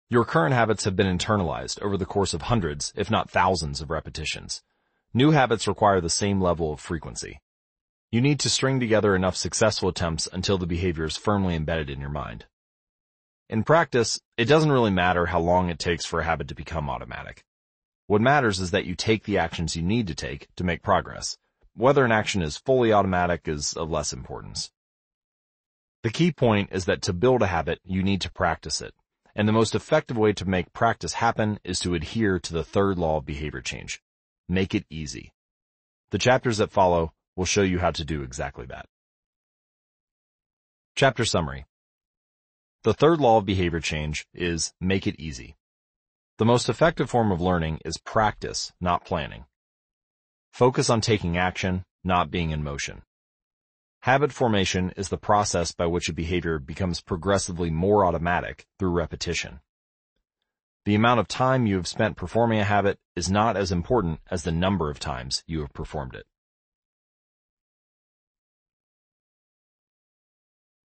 Your 0.08 0.24
current 0.24 0.54
habits 0.54 0.84
have 0.84 0.94
been 0.94 1.18
internalized 1.18 1.82
over 1.82 1.96
the 1.96 2.06
course 2.06 2.32
of 2.32 2.42
hundreds, 2.42 2.92
if 2.94 3.10
not 3.10 3.28
thousands 3.28 3.80
of 3.80 3.90
repetitions. 3.90 4.62
New 5.12 5.32
habits 5.32 5.66
require 5.66 6.00
the 6.00 6.08
same 6.08 6.40
level 6.40 6.72
of 6.72 6.78
frequency. 6.78 7.40
You 8.12 8.20
need 8.20 8.38
to 8.40 8.50
string 8.50 8.78
together 8.78 9.16
enough 9.16 9.34
successful 9.34 9.88
attempts 9.88 10.28
until 10.32 10.58
the 10.58 10.66
behavior 10.66 11.06
is 11.06 11.16
firmly 11.16 11.56
embedded 11.56 11.90
in 11.90 11.98
your 11.98 12.10
mind. 12.10 12.44
In 13.48 13.64
practice, 13.64 14.20
it 14.36 14.46
doesn't 14.46 14.72
really 14.72 14.90
matter 14.90 15.26
how 15.26 15.40
long 15.40 15.68
it 15.68 15.78
takes 15.78 16.04
for 16.04 16.20
a 16.20 16.24
habit 16.24 16.48
to 16.48 16.54
become 16.54 16.88
automatic. 16.88 17.44
What 18.06 18.20
matters 18.20 18.60
is 18.60 18.70
that 18.70 18.86
you 18.86 18.94
take 18.94 19.24
the 19.24 19.38
actions 19.38 19.76
you 19.76 19.82
need 19.82 20.06
to 20.06 20.14
take 20.14 20.48
to 20.56 20.64
make 20.64 20.82
progress. 20.82 21.38
Whether 21.74 22.04
an 22.04 22.12
action 22.12 22.42
is 22.42 22.56
fully 22.56 22.92
automatic 22.92 23.48
is 23.48 23.74
of 23.74 23.90
less 23.90 24.12
importance. 24.12 24.70
The 26.02 26.10
key 26.10 26.32
point 26.32 26.70
is 26.72 26.86
that 26.86 27.02
to 27.02 27.12
build 27.12 27.42
a 27.42 27.46
habit, 27.46 27.80
you 27.84 28.02
need 28.02 28.20
to 28.22 28.32
practice 28.32 28.80
it. 28.80 28.94
And 29.34 29.48
the 29.48 29.52
most 29.52 29.74
effective 29.74 30.18
way 30.18 30.32
to 30.34 30.48
make 30.48 30.72
practice 30.72 31.14
happen 31.14 31.58
is 31.64 31.78
to 31.80 31.94
adhere 31.94 32.38
to 32.40 32.52
the 32.52 32.64
third 32.64 32.98
law 32.98 33.18
of 33.18 33.24
behavior 33.24 33.62
change. 33.62 34.02
Make 34.48 34.74
it 34.74 34.84
easy. 34.90 35.32
The 36.10 36.18
chapters 36.18 36.58
that 36.58 36.72
follow 36.72 37.12
will 37.36 37.46
show 37.46 37.62
you 37.62 37.78
how 37.78 37.92
to 37.92 38.04
do 38.04 38.22
exactly 38.22 38.66
that. 38.66 38.86
Chapter 40.94 41.24
Summary 41.24 41.64
the 42.84 42.94
third 42.94 43.20
law 43.20 43.38
of 43.38 43.46
behavior 43.46 43.80
change 43.80 44.26
is 44.34 44.72
make 44.80 45.06
it 45.06 45.18
easy. 45.18 45.56
The 46.38 46.44
most 46.44 46.68
effective 46.68 47.08
form 47.08 47.30
of 47.30 47.40
learning 47.40 47.80
is 47.84 47.98
practice, 47.98 48.72
not 48.80 49.04
planning. 49.04 49.44
Focus 50.52 50.90
on 50.90 51.00
taking 51.00 51.36
action, 51.36 51.84
not 52.02 52.30
being 52.30 52.50
in 52.50 52.64
motion. 52.64 53.02
Habit 54.00 54.32
formation 54.32 54.92
is 54.96 55.10
the 55.10 55.16
process 55.16 55.70
by 55.70 55.86
which 55.86 56.08
a 56.08 56.12
behavior 56.12 56.58
becomes 56.58 57.00
progressively 57.00 57.70
more 57.70 58.04
automatic 58.04 58.66
through 58.78 58.90
repetition. 58.90 59.60
The 60.84 60.96
amount 60.96 61.20
of 61.20 61.28
time 61.28 61.66
you 61.66 61.76
have 61.76 61.86
spent 61.86 62.16
performing 62.16 62.58
a 62.58 62.64
habit 62.64 62.98
is 63.14 63.30
not 63.30 63.56
as 63.56 63.70
important 63.70 64.18
as 64.28 64.42
the 64.42 64.50
number 64.50 64.90
of 64.90 64.98
times 64.98 65.44
you 65.46 65.60
have 65.60 65.72
performed 65.72 66.16
it. 66.16 66.26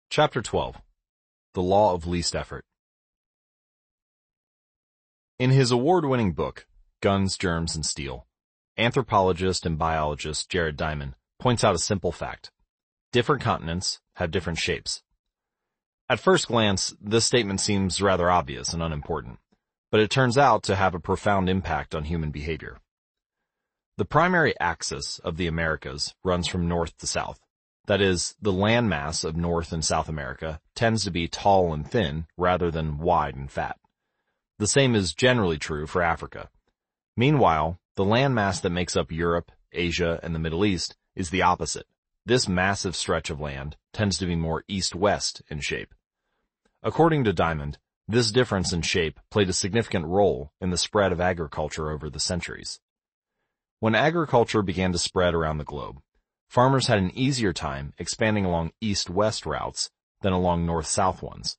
Chapter 0.10 0.42
12 0.42 0.82
the 1.56 1.62
Law 1.62 1.94
of 1.94 2.06
Least 2.06 2.36
Effort. 2.36 2.66
In 5.40 5.52
his 5.52 5.72
award-winning 5.72 6.34
book, 6.34 6.68
Guns, 7.02 7.38
Germs, 7.38 7.76
and 7.76 7.86
Steel, 7.86 8.28
anthropologist 8.78 9.66
and 9.66 9.78
biologist 9.78 10.50
Jared 10.50 10.76
Diamond 10.76 11.16
points 11.40 11.64
out 11.64 11.74
a 11.74 11.80
simple 11.80 12.12
fact. 12.12 12.52
Different 13.14 13.42
continents 13.42 14.02
have 14.16 14.32
different 14.32 14.60
shapes. 14.60 15.02
At 16.10 16.20
first 16.20 16.50
glance, 16.50 16.94
this 17.02 17.24
statement 17.24 17.62
seems 17.62 18.02
rather 18.02 18.30
obvious 18.30 18.74
and 18.74 18.84
unimportant, 18.84 19.40
but 19.92 20.02
it 20.02 20.12
turns 20.12 20.38
out 20.38 20.62
to 20.64 20.76
have 20.76 20.94
a 20.94 21.00
profound 21.00 21.50
impact 21.50 21.96
on 21.96 22.04
human 22.04 22.32
behavior. 22.32 22.80
The 23.98 24.04
primary 24.04 24.54
axis 24.60 25.20
of 25.20 25.38
the 25.38 25.48
Americas 25.48 26.14
runs 26.22 26.48
from 26.48 26.68
north 26.68 26.98
to 26.98 27.08
south. 27.08 27.40
That 27.88 28.02
is, 28.02 28.36
the 28.42 28.52
landmass 28.52 29.24
of 29.24 29.36
North 29.36 29.72
and 29.72 29.86
South 29.86 30.10
America 30.10 30.60
tends 30.74 31.04
to 31.04 31.12
be 31.12 31.28
tall 31.28 31.74
and 31.74 31.90
thin 31.90 32.26
rather 32.36 32.72
than 32.72 32.98
wide 32.98 33.36
and 33.36 33.52
fat. 33.52 33.78
The 34.58 34.68
same 34.68 34.96
is 34.96 35.14
generally 35.14 35.58
true 35.58 35.86
for 35.86 36.02
Africa. 36.02 36.50
Meanwhile, 37.16 37.80
the 37.96 38.06
landmass 38.06 38.62
that 38.62 38.72
makes 38.72 38.96
up 38.96 39.12
Europe, 39.12 39.52
Asia, 39.72 40.20
and 40.24 40.34
the 40.34 40.40
Middle 40.40 40.66
East 40.66 40.96
is 41.16 41.30
the 41.30 41.44
opposite. 41.44 41.86
This 42.26 42.48
massive 42.48 42.96
stretch 42.96 43.30
of 43.30 43.40
land 43.40 43.78
tends 43.94 44.18
to 44.18 44.26
be 44.26 44.36
more 44.36 44.64
east-west 44.68 45.44
in 45.50 45.60
shape. 45.60 45.94
According 46.82 47.24
to 47.26 47.34
Diamond, 47.34 47.78
this 48.08 48.32
difference 48.32 48.74
in 48.74 48.82
shape 48.82 49.20
played 49.30 49.50
a 49.50 49.54
significant 49.54 50.06
role 50.06 50.52
in 50.60 50.72
the 50.72 50.78
spread 50.78 51.12
of 51.12 51.22
agriculture 51.22 51.92
over 51.92 52.10
the 52.10 52.20
centuries. 52.20 52.80
When 53.80 53.94
agriculture 53.94 54.62
began 54.62 54.92
to 54.92 54.98
spread 54.98 55.36
around 55.36 55.58
the 55.58 55.64
globe, 55.64 56.02
farmers 56.48 56.88
had 56.88 56.98
an 56.98 57.12
easier 57.18 57.54
time 57.54 57.94
expanding 57.98 58.46
along 58.46 58.72
east-west 58.82 59.46
routes 59.46 59.90
than 60.22 60.34
along 60.34 60.66
north-south 60.66 61.22
ones. 61.22 61.58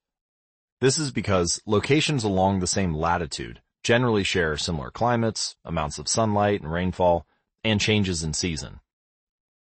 This 0.81 0.99
is 0.99 1.11
because 1.11 1.61
locations 1.67 2.25
along 2.25 2.61
the 2.61 2.67
same 2.67 2.95
latitude 2.95 3.61
generally 3.87 4.25
share 4.25 4.57
similar 4.57 4.91
climates, 4.91 5.55
amounts 5.65 5.97
of 5.97 6.09
sunlight 6.09 6.61
and 6.61 6.73
rainfall, 6.73 7.25
and 7.63 7.81
changes 7.81 8.25
in 8.25 8.35
season. 8.35 8.81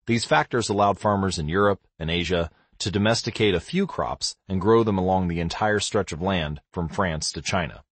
These 0.07 0.25
factors 0.25 0.67
allowed 0.67 0.97
farmers 0.97 1.37
in 1.37 1.47
Europe 1.47 1.81
and 1.99 2.09
Asia 2.09 2.49
to 2.79 2.89
domesticate 2.89 3.53
a 3.53 3.59
few 3.59 3.85
crops 3.85 4.35
and 4.49 4.59
grow 4.59 4.83
them 4.83 4.97
along 4.97 5.27
the 5.27 5.39
entire 5.39 5.79
stretch 5.79 6.11
of 6.11 6.23
land 6.23 6.59
from 6.71 6.89
France 6.89 7.31
to 7.33 7.41
China. 7.41 7.83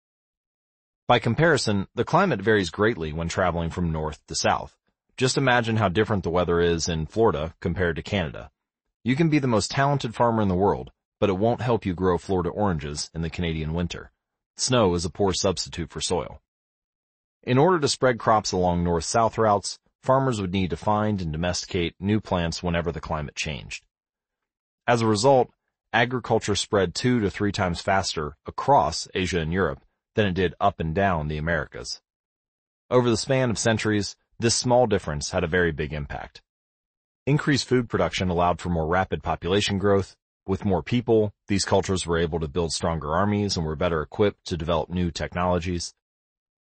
By 1.08 1.20
comparison, 1.20 1.88
the 1.94 2.04
climate 2.04 2.42
varies 2.42 2.72
greatly 2.72 3.14
when 3.14 3.30
traveling 3.30 3.70
from 3.70 3.92
north 3.92 4.26
to 4.28 4.36
south. 4.36 4.76
Just 5.16 5.38
imagine 5.38 5.76
how 5.76 5.90
different 5.90 6.24
the 6.24 6.32
weather 6.32 6.60
is 6.60 6.90
in 6.90 7.06
Florida 7.06 7.54
compared 7.60 7.96
to 7.98 8.02
Canada. 8.02 8.50
You 9.04 9.16
can 9.16 9.30
be 9.30 9.40
the 9.40 9.48
most 9.48 9.70
talented 9.70 10.16
farmer 10.16 10.42
in 10.42 10.48
the 10.48 10.56
world, 10.56 10.92
but 11.20 11.30
it 11.30 11.38
won't 11.38 11.62
help 11.62 11.86
you 11.86 11.94
grow 11.94 12.18
Florida 12.18 12.50
oranges 12.50 13.12
in 13.14 13.22
the 13.22 13.30
Canadian 13.30 13.74
winter. 13.74 14.12
Snow 14.58 14.94
is 14.96 15.06
a 15.06 15.12
poor 15.12 15.34
substitute 15.34 15.90
for 15.90 16.02
soil. 16.02 16.42
In 17.44 17.58
order 17.58 17.80
to 17.80 17.88
spread 17.88 18.20
crops 18.20 18.52
along 18.52 18.84
north-south 18.84 19.38
routes, 19.38 19.78
farmers 20.02 20.42
would 20.42 20.54
need 20.54 20.70
to 20.72 20.78
find 20.78 21.22
and 21.22 21.32
domesticate 21.32 21.96
new 22.00 22.20
plants 22.20 22.64
whenever 22.64 22.92
the 22.92 23.02
climate 23.02 23.36
changed. 23.36 23.84
As 24.88 25.02
a 25.02 25.08
result, 25.08 25.50
agriculture 25.92 26.56
spread 26.56 26.96
two 26.96 27.20
to 27.20 27.30
three 27.30 27.52
times 27.52 27.82
faster 27.82 28.36
across 28.46 29.08
Asia 29.14 29.40
and 29.40 29.54
Europe 29.54 29.84
than 30.16 30.26
it 30.26 30.34
did 30.34 30.56
up 30.60 30.80
and 30.80 30.96
down 30.96 31.28
the 31.28 31.38
Americas. 31.38 32.02
Over 32.90 33.10
the 33.10 33.18
span 33.18 33.50
of 33.50 33.58
centuries, 33.58 34.16
this 34.44 34.54
small 34.54 34.88
difference 34.88 35.32
had 35.32 35.46
a 35.46 35.48
very 35.48 35.72
big 35.72 35.94
impact. 35.94 36.42
Increased 37.26 37.66
food 37.66 37.88
production 37.88 38.28
allowed 38.28 38.60
for 38.60 38.68
more 38.68 38.86
rapid 38.86 39.24
population 39.24 39.78
growth. 39.78 40.18
With 40.46 40.66
more 40.66 40.84
people, 40.84 41.32
these 41.48 41.64
cultures 41.64 42.06
were 42.06 42.18
able 42.18 42.42
to 42.42 42.50
build 42.50 42.74
stronger 42.74 43.16
armies 43.16 43.56
and 43.56 43.66
were 43.66 43.78
better 43.78 44.02
equipped 44.02 44.44
to 44.48 44.58
develop 44.58 44.90
new 44.90 45.12
technologies. 45.12 45.94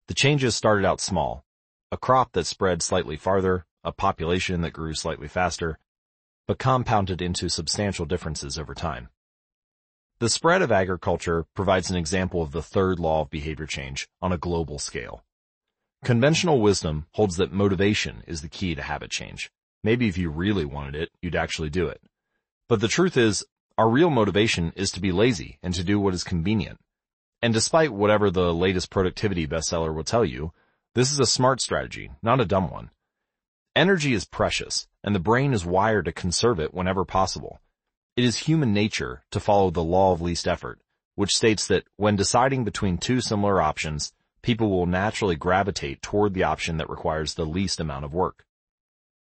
The 0.09 0.13
changes 0.13 0.53
started 0.53 0.85
out 0.85 0.99
small. 0.99 1.45
A 1.93 1.97
crop 1.97 2.33
that 2.33 2.45
spread 2.45 2.81
slightly 2.81 3.15
farther, 3.15 3.65
a 3.85 3.93
population 3.93 4.59
that 4.63 4.73
grew 4.73 4.93
slightly 4.93 5.29
faster, 5.29 5.79
but 6.49 6.59
compounded 6.59 7.21
into 7.21 7.47
substantial 7.47 8.05
differences 8.05 8.59
over 8.59 8.75
time. 8.75 9.07
The 10.19 10.27
spread 10.27 10.61
of 10.61 10.73
agriculture 10.73 11.45
provides 11.55 11.89
an 11.89 11.95
example 11.95 12.41
of 12.41 12.51
the 12.51 12.61
third 12.61 12.99
law 12.99 13.21
of 13.21 13.29
behavior 13.29 13.65
change 13.65 14.09
on 14.21 14.33
a 14.33 14.37
global 14.37 14.77
scale. 14.77 15.23
Conventional 16.03 16.59
wisdom 16.59 17.05
holds 17.11 17.37
that 17.37 17.53
motivation 17.53 18.23
is 18.25 18.41
the 18.41 18.49
key 18.49 18.73
to 18.73 18.81
habit 18.81 19.11
change. 19.11 19.51
Maybe 19.83 20.07
if 20.07 20.17
you 20.17 20.31
really 20.31 20.65
wanted 20.65 20.95
it, 20.95 21.09
you'd 21.21 21.35
actually 21.35 21.69
do 21.69 21.87
it. 21.87 22.01
But 22.67 22.81
the 22.81 22.87
truth 22.87 23.17
is, 23.17 23.45
our 23.77 23.87
real 23.87 24.09
motivation 24.09 24.73
is 24.75 24.89
to 24.91 24.99
be 24.99 25.11
lazy 25.11 25.59
and 25.61 25.75
to 25.75 25.83
do 25.83 25.99
what 25.99 26.15
is 26.15 26.23
convenient. 26.23 26.79
And 27.43 27.53
despite 27.53 27.93
whatever 27.93 28.31
the 28.31 28.51
latest 28.51 28.89
productivity 28.89 29.45
bestseller 29.45 29.93
will 29.93 30.03
tell 30.03 30.25
you, 30.25 30.53
this 30.95 31.11
is 31.11 31.19
a 31.19 31.25
smart 31.27 31.61
strategy, 31.61 32.09
not 32.23 32.41
a 32.41 32.45
dumb 32.45 32.71
one. 32.71 32.89
Energy 33.75 34.13
is 34.13 34.25
precious, 34.25 34.87
and 35.03 35.13
the 35.13 35.19
brain 35.19 35.53
is 35.53 35.65
wired 35.65 36.05
to 36.05 36.11
conserve 36.11 36.59
it 36.59 36.73
whenever 36.73 37.05
possible. 37.05 37.61
It 38.17 38.23
is 38.23 38.37
human 38.37 38.73
nature 38.73 39.21
to 39.29 39.39
follow 39.39 39.69
the 39.69 39.83
law 39.83 40.13
of 40.13 40.21
least 40.21 40.47
effort, 40.47 40.79
which 41.13 41.35
states 41.35 41.67
that 41.67 41.85
when 41.95 42.15
deciding 42.15 42.63
between 42.63 42.97
two 42.97 43.21
similar 43.21 43.61
options, 43.61 44.13
people 44.43 44.69
will 44.69 44.85
naturally 44.85 45.35
gravitate 45.35 46.01
toward 46.01 46.33
the 46.33 46.43
option 46.43 46.77
that 46.77 46.89
requires 46.89 47.33
the 47.33 47.45
least 47.45 47.79
amount 47.79 48.05
of 48.05 48.13
work. 48.13 48.45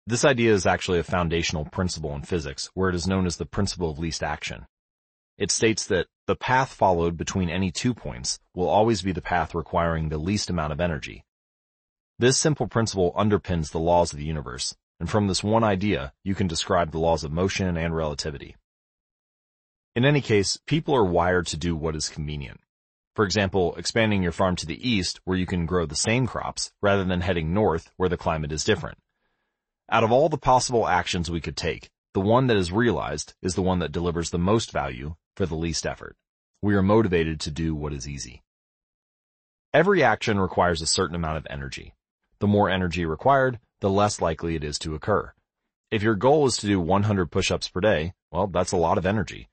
This 0.07 0.25
idea 0.25 0.53
is 0.53 0.67
actually 0.67 0.99
a 0.99 1.05
foundational 1.05 1.65
principle 1.65 2.15
in 2.15 2.23
physics, 2.23 2.71
where 2.75 2.89
it 2.89 2.95
is 2.95 3.07
known 3.07 3.27
as 3.27 3.37
the 3.37 3.47
principle 3.47 3.91
of 3.91 3.99
least 3.99 4.23
action. 4.23 4.67
It 5.39 5.51
states 5.51 5.87
that 5.87 6.07
the 6.27 6.37
path 6.37 6.73
followed 6.73 7.17
between 7.17 7.49
any 7.49 7.71
two 7.71 7.95
points 7.95 8.41
will 8.55 8.69
always 8.69 9.03
be 9.03 9.13
the 9.13 9.23
path 9.23 9.55
requiring 9.55 10.09
the 10.09 10.19
least 10.19 10.51
amount 10.51 10.73
of 10.73 10.81
energy. 10.81 11.25
This 12.19 12.37
simple 12.37 12.67
principle 12.67 13.13
underpins 13.17 13.71
the 13.71 13.79
laws 13.79 14.13
of 14.13 14.19
the 14.19 14.27
universe, 14.27 14.77
and 14.99 15.09
from 15.09 15.27
this 15.27 15.43
one 15.43 15.65
idea, 15.65 16.13
you 16.23 16.35
can 16.35 16.47
describe 16.47 16.91
the 16.91 16.99
laws 16.99 17.25
of 17.25 17.33
motion 17.33 17.77
and 17.77 17.97
relativity. 17.97 18.57
In 19.97 20.05
any 20.05 20.21
case, 20.21 20.59
people 20.67 20.95
are 20.95 21.05
wired 21.05 21.47
to 21.49 21.57
do 21.57 21.75
what 21.75 21.97
is 21.97 22.09
convenient. 22.09 22.61
For 23.21 23.27
example, 23.27 23.75
expanding 23.77 24.23
your 24.23 24.33
farm 24.33 24.57
to 24.57 24.65
the 24.65 24.89
east 24.89 25.21
where 25.25 25.37
you 25.37 25.45
can 25.45 25.67
grow 25.67 25.85
the 25.85 25.95
same 25.95 26.27
crops 26.27 26.73
rather 26.81 27.05
than 27.05 27.21
heading 27.21 27.53
north 27.53 27.93
where 27.99 28.09
the 28.09 28.17
climate 28.17 28.51
is 28.51 28.65
different. 28.65 28.97
Out 29.91 30.03
of 30.03 30.11
all 30.11 30.31
the 30.31 30.39
possible 30.39 30.89
actions 30.89 31.31
we 31.31 31.43
could 31.43 31.55
take, 31.55 31.91
the 32.15 32.23
one 32.23 32.47
that 32.47 32.57
is 32.57 32.73
realized 32.73 33.35
is 33.43 33.55
the 33.55 33.61
one 33.61 33.81
that 33.81 33.93
delivers 33.93 34.31
the 34.31 34.39
most 34.39 34.73
value 34.73 35.17
for 35.37 35.45
the 35.45 35.55
least 35.55 35.85
effort. 35.85 36.17
We 36.63 36.75
are 36.75 36.83
motivated 36.83 37.41
to 37.41 37.51
do 37.51 37.75
what 37.75 37.93
is 37.93 38.09
easy. 38.09 38.43
Every 39.75 40.03
action 40.03 40.41
requires 40.41 40.81
a 40.81 40.87
certain 40.87 41.15
amount 41.15 41.37
of 41.37 41.47
energy. 41.51 41.93
The 42.39 42.49
more 42.49 42.71
energy 42.71 43.05
required, 43.05 43.61
the 43.83 43.91
less 43.91 44.23
likely 44.23 44.55
it 44.55 44.65
is 44.65 44.79
to 44.79 44.95
occur. 44.95 45.35
If 45.91 46.03
your 46.03 46.15
goal 46.15 46.47
is 46.47 46.57
to 46.57 46.67
do 46.67 46.81
100 46.81 47.31
push-ups 47.31 47.69
per 47.69 47.83
day, 47.83 48.15
well, 48.33 48.47
that's 48.47 48.73
a 48.73 48.79
lot 48.79 48.97
of 48.97 49.05
energy. 49.05 49.51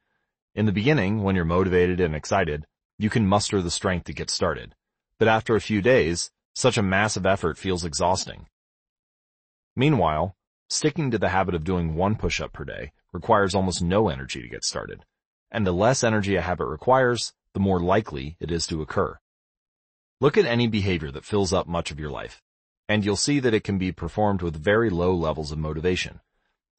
In 0.55 0.67
the 0.67 0.71
beginning, 0.71 1.21
when 1.21 1.35
you're 1.35 1.43
motivated 1.43 1.99
and 1.99 2.15
excited, 2.15 2.65
you 2.97 3.09
can 3.09 3.27
muster 3.27 3.61
the 3.61 3.71
strength 3.71 4.05
to 4.05 4.13
get 4.13 4.29
started. 4.29 4.75
But 5.19 5.27
after 5.27 5.55
a 5.55 5.61
few 5.61 5.81
days, 5.81 6.31
such 6.53 6.77
a 6.77 6.83
massive 6.83 7.25
effort 7.25 7.57
feels 7.57 7.85
exhausting. 7.85 8.47
Meanwhile, 9.75 10.35
sticking 10.69 11.11
to 11.11 11.17
the 11.17 11.29
habit 11.29 11.53
of 11.53 11.63
doing 11.63 11.95
one 11.95 12.15
push-up 12.15 12.53
per 12.53 12.63
day 12.63 12.91
requires 13.13 13.53
almost 13.53 13.81
no 13.81 14.09
energy 14.09 14.41
to 14.41 14.47
get 14.47 14.63
started. 14.63 15.05
And 15.51 15.65
the 15.65 15.71
less 15.71 16.03
energy 16.03 16.35
a 16.35 16.41
habit 16.41 16.65
requires, 16.65 17.33
the 17.53 17.59
more 17.59 17.79
likely 17.79 18.37
it 18.39 18.51
is 18.51 18.67
to 18.67 18.81
occur. 18.81 19.19
Look 20.19 20.35
at 20.37 20.45
any 20.45 20.67
behavior 20.67 21.11
that 21.11 21.25
fills 21.25 21.53
up 21.53 21.67
much 21.67 21.91
of 21.91 21.99
your 21.99 22.09
life, 22.09 22.41
and 22.89 23.05
you'll 23.05 23.15
see 23.15 23.39
that 23.39 23.53
it 23.53 23.63
can 23.63 23.77
be 23.77 23.91
performed 23.91 24.41
with 24.41 24.55
very 24.55 24.89
low 24.89 25.13
levels 25.13 25.51
of 25.51 25.59
motivation. 25.59 26.21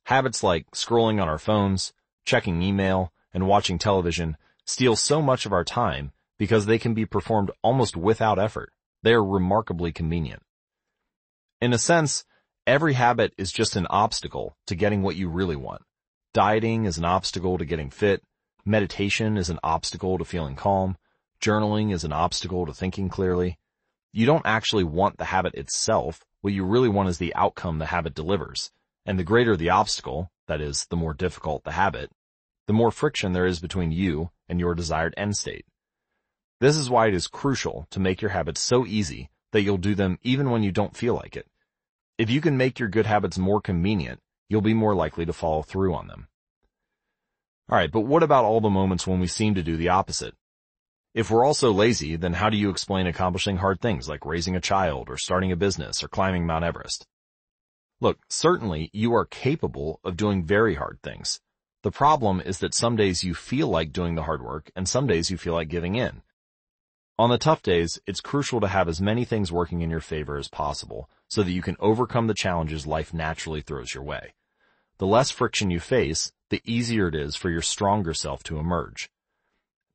Habits 0.07 0.43
like 0.43 0.71
scrolling 0.73 1.23
on 1.23 1.29
our 1.29 1.39
phones, 1.39 1.93
checking 2.25 2.63
email, 2.63 3.13
and 3.33 3.47
watching 3.47 3.79
television 3.79 4.37
steal 4.69 4.95
so 4.95 5.21
much 5.21 5.47
of 5.47 5.53
our 5.53 5.65
time 5.65 6.13
because 6.39 6.67
they 6.67 6.79
can 6.79 6.95
be 6.95 7.05
performed 7.05 7.51
almost 7.63 7.97
without 7.97 8.39
effort. 8.39 8.73
They 9.03 9.13
are 9.13 9.25
remarkably 9.25 9.91
convenient. 9.91 10.43
In 11.61 11.73
a 11.73 11.79
sense, 11.79 12.25
Every 12.69 12.93
habit 12.93 13.33
is 13.39 13.51
just 13.51 13.77
an 13.77 13.87
obstacle 13.89 14.55
to 14.67 14.75
getting 14.75 15.01
what 15.01 15.17
you 15.17 15.31
really 15.31 15.57
want. 15.57 15.81
Dieting 16.35 16.85
is 16.85 16.99
an 16.99 17.05
obstacle 17.07 17.57
to 17.57 17.65
getting 17.65 17.89
fit. 17.89 18.23
Meditation 18.63 19.39
is 19.39 19.49
an 19.49 19.59
obstacle 19.63 20.19
to 20.19 20.25
feeling 20.27 20.55
calm. 20.55 20.99
Journaling 21.41 21.95
is 21.95 22.05
an 22.05 22.13
obstacle 22.13 22.67
to 22.67 22.75
thinking 22.75 23.09
clearly. 23.09 23.59
You 24.13 24.27
don't 24.27 24.45
actually 24.45 24.85
want 24.85 25.17
the 25.17 25.25
habit 25.25 25.55
itself. 25.55 26.23
What 26.43 26.53
you 26.53 26.63
really 26.63 26.91
want 26.91 27.09
is 27.09 27.17
the 27.17 27.35
outcome 27.35 27.79
the 27.79 27.87
habit 27.87 28.13
delivers. 28.15 28.71
And 29.07 29.19
the 29.19 29.25
greater 29.25 29.57
the 29.57 29.71
obstacle, 29.71 30.31
that 30.47 30.61
is, 30.61 30.85
the 30.91 30.97
more 30.97 31.15
difficult 31.15 31.65
the 31.65 31.73
habit, 31.73 32.11
the 32.69 32.75
more 32.75 32.91
friction 32.91 33.33
there 33.33 33.47
is 33.47 33.61
between 33.61 33.91
you 33.91 34.31
and 34.47 34.61
your 34.61 34.75
desired 34.75 35.15
end 35.17 35.35
state. 35.35 35.65
This 36.61 36.77
is 36.77 36.91
why 36.91 37.07
it 37.07 37.15
is 37.15 37.27
crucial 37.27 37.87
to 37.91 37.99
make 37.99 38.21
your 38.21 38.33
habits 38.33 38.61
so 38.61 38.85
easy 38.85 39.31
that 39.53 39.63
you'll 39.63 39.79
do 39.79 39.95
them 39.95 40.19
even 40.23 40.51
when 40.51 40.63
you 40.63 40.71
don't 40.71 40.95
feel 40.95 41.15
like 41.15 41.35
it. 41.35 41.47
If 42.19 42.29
you 42.29 42.43
can 42.43 42.59
make 42.59 42.79
your 42.79 42.91
good 42.91 43.07
habits 43.07 43.39
more 43.39 43.63
convenient, 43.63 44.21
you'll 44.51 44.61
be 44.61 44.75
more 44.75 44.95
likely 44.95 45.25
to 45.25 45.33
follow 45.33 45.63
through 45.63 45.95
on 45.95 46.09
them. 46.09 46.29
Alright, 47.73 47.91
but 47.91 48.03
what 48.03 48.23
about 48.23 48.45
all 48.45 48.61
the 48.61 48.69
moments 48.69 49.07
when 49.07 49.19
we 49.19 49.29
seem 49.29 49.55
to 49.55 49.63
do 49.63 49.79
the 49.79 49.89
opposite? 49.89 50.35
If 51.15 51.31
we're 51.31 51.47
all 51.47 51.55
so 51.55 51.71
lazy, 51.71 52.17
then 52.17 52.35
how 52.35 52.51
do 52.51 52.59
you 52.59 52.69
explain 52.69 53.07
accomplishing 53.07 53.57
hard 53.57 53.81
things 53.81 54.11
like 54.11 54.27
raising 54.27 54.57
a 54.57 54.61
child 54.61 55.09
or 55.09 55.17
starting 55.17 55.53
a 55.53 55.57
business 55.57 56.05
or 56.05 56.09
climbing 56.09 56.45
Mount 56.45 56.67
Everest? 56.67 57.07
Look, 57.99 58.19
certainly 58.29 58.91
you 58.93 59.15
are 59.15 59.25
capable 59.25 60.01
of 60.05 60.19
doing 60.19 60.45
very 60.45 60.75
hard 60.75 60.99
things. 61.03 61.41
The 61.83 61.91
problem 61.93 62.41
is 62.41 62.59
that 62.59 62.75
some 62.75 62.97
days 62.97 63.23
you 63.23 63.35
feel 63.35 63.69
like 63.69 63.93
doing 63.93 64.17
the 64.17 64.25
hard 64.25 64.43
work 64.43 64.71
and 64.75 64.89
some 64.89 65.07
days 65.07 65.31
you 65.31 65.37
feel 65.37 65.55
like 65.55 65.69
giving 65.69 65.95
in. 65.95 66.23
On 67.21 67.31
the 67.31 67.39
tough 67.39 67.63
days, 67.63 68.01
it's 68.07 68.21
crucial 68.21 68.61
to 68.61 68.69
have 68.69 68.89
as 68.89 69.01
many 69.01 69.25
things 69.25 69.53
working 69.53 69.81
in 69.81 69.91
your 69.91 70.01
favor 70.01 70.37
as 70.37 70.49
possible 70.49 71.09
so 71.29 71.43
that 71.43 71.53
you 71.53 71.63
can 71.63 71.77
overcome 71.81 72.27
the 72.27 72.35
challenges 72.35 72.87
life 72.87 73.13
naturally 73.15 73.61
throws 73.61 73.95
your 73.95 74.03
way. 74.03 74.35
The 74.99 75.07
less 75.07 75.31
friction 75.31 75.71
you 75.71 75.81
face, 75.81 76.33
the 76.51 76.63
easier 76.65 77.09
it 77.09 77.15
is 77.15 77.37
for 77.37 77.51
your 77.51 77.63
stronger 77.63 78.15
self 78.15 78.43
to 78.45 78.59
emerge. 78.59 79.11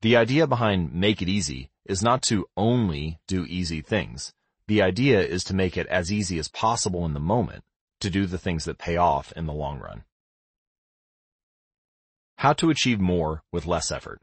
The 0.01 0.15
idea 0.15 0.47
behind 0.47 0.93
make 0.93 1.21
it 1.21 1.29
easy 1.29 1.69
is 1.85 2.03
not 2.03 2.21
to 2.23 2.47
only 2.55 3.19
do 3.27 3.45
easy 3.45 3.81
things. 3.81 4.33
The 4.67 4.81
idea 4.81 5.21
is 5.21 5.43
to 5.45 5.55
make 5.55 5.75
it 5.75 5.87
as 5.87 6.11
easy 6.11 6.39
as 6.39 6.47
possible 6.47 7.05
in 7.05 7.13
the 7.13 7.19
moment 7.19 7.63
to 7.99 8.09
do 8.09 8.25
the 8.25 8.37
things 8.37 8.65
that 8.65 8.77
pay 8.77 8.95
off 8.95 9.33
in 9.33 9.45
the 9.45 9.53
long 9.53 9.79
run. 9.79 10.03
How 12.37 12.53
to 12.53 12.69
achieve 12.69 12.99
more 12.99 13.43
with 13.51 13.65
less 13.65 13.91
effort. 13.91 14.21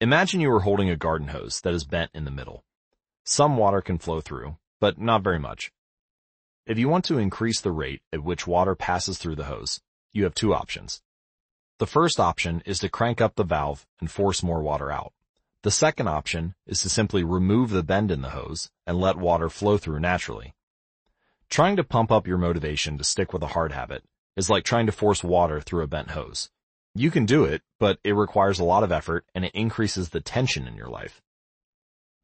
Imagine 0.00 0.40
you 0.40 0.50
are 0.52 0.60
holding 0.60 0.90
a 0.90 0.96
garden 0.96 1.28
hose 1.28 1.60
that 1.60 1.74
is 1.74 1.84
bent 1.84 2.10
in 2.14 2.24
the 2.24 2.30
middle. 2.30 2.64
Some 3.24 3.56
water 3.56 3.80
can 3.80 3.98
flow 3.98 4.20
through, 4.20 4.56
but 4.80 4.98
not 4.98 5.22
very 5.22 5.38
much. 5.38 5.72
If 6.66 6.78
you 6.78 6.88
want 6.88 7.04
to 7.06 7.18
increase 7.18 7.60
the 7.60 7.72
rate 7.72 8.02
at 8.12 8.24
which 8.24 8.46
water 8.46 8.74
passes 8.74 9.18
through 9.18 9.36
the 9.36 9.44
hose, 9.44 9.80
you 10.12 10.24
have 10.24 10.34
two 10.34 10.54
options. 10.54 11.02
The 11.78 11.86
first 11.86 12.20
option 12.20 12.62
is 12.64 12.78
to 12.78 12.88
crank 12.88 13.20
up 13.20 13.34
the 13.34 13.44
valve 13.44 13.86
and 14.00 14.10
force 14.10 14.42
more 14.42 14.62
water 14.62 14.90
out. 14.90 15.12
The 15.62 15.70
second 15.70 16.08
option 16.08 16.54
is 16.66 16.80
to 16.82 16.88
simply 16.88 17.24
remove 17.24 17.70
the 17.70 17.82
bend 17.82 18.10
in 18.10 18.22
the 18.22 18.30
hose 18.30 18.70
and 18.86 19.00
let 19.00 19.16
water 19.16 19.48
flow 19.48 19.78
through 19.78 20.00
naturally. 20.00 20.54
Trying 21.48 21.76
to 21.76 21.84
pump 21.84 22.12
up 22.12 22.26
your 22.26 22.38
motivation 22.38 22.98
to 22.98 23.04
stick 23.04 23.32
with 23.32 23.42
a 23.42 23.48
hard 23.48 23.72
habit 23.72 24.04
is 24.36 24.50
like 24.50 24.64
trying 24.64 24.86
to 24.86 24.92
force 24.92 25.24
water 25.24 25.60
through 25.60 25.82
a 25.82 25.86
bent 25.86 26.10
hose. 26.10 26.50
You 26.96 27.10
can 27.10 27.26
do 27.26 27.44
it, 27.44 27.62
but 27.80 27.98
it 28.04 28.12
requires 28.12 28.60
a 28.60 28.64
lot 28.64 28.84
of 28.84 28.92
effort 28.92 29.24
and 29.34 29.44
it 29.44 29.52
increases 29.52 30.10
the 30.10 30.20
tension 30.20 30.68
in 30.68 30.76
your 30.76 30.86
life. 30.86 31.20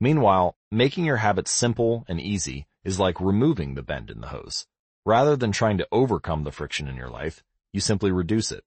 Meanwhile, 0.01 0.57
making 0.71 1.05
your 1.05 1.17
habits 1.17 1.51
simple 1.51 2.05
and 2.07 2.21
easy 2.21 2.69
is 2.85 3.01
like 3.01 3.21
removing 3.21 3.75
the 3.75 3.83
bend 3.83 4.11
in 4.11 4.21
the 4.21 4.29
hose. 4.29 4.69
Rather 5.05 5.35
than 5.35 5.51
trying 5.51 5.77
to 5.79 5.89
overcome 5.91 6.45
the 6.45 6.53
friction 6.53 6.87
in 6.87 6.95
your 6.95 7.11
life, 7.11 7.43
you 7.73 7.81
simply 7.81 8.13
reduce 8.13 8.53
it. 8.53 8.63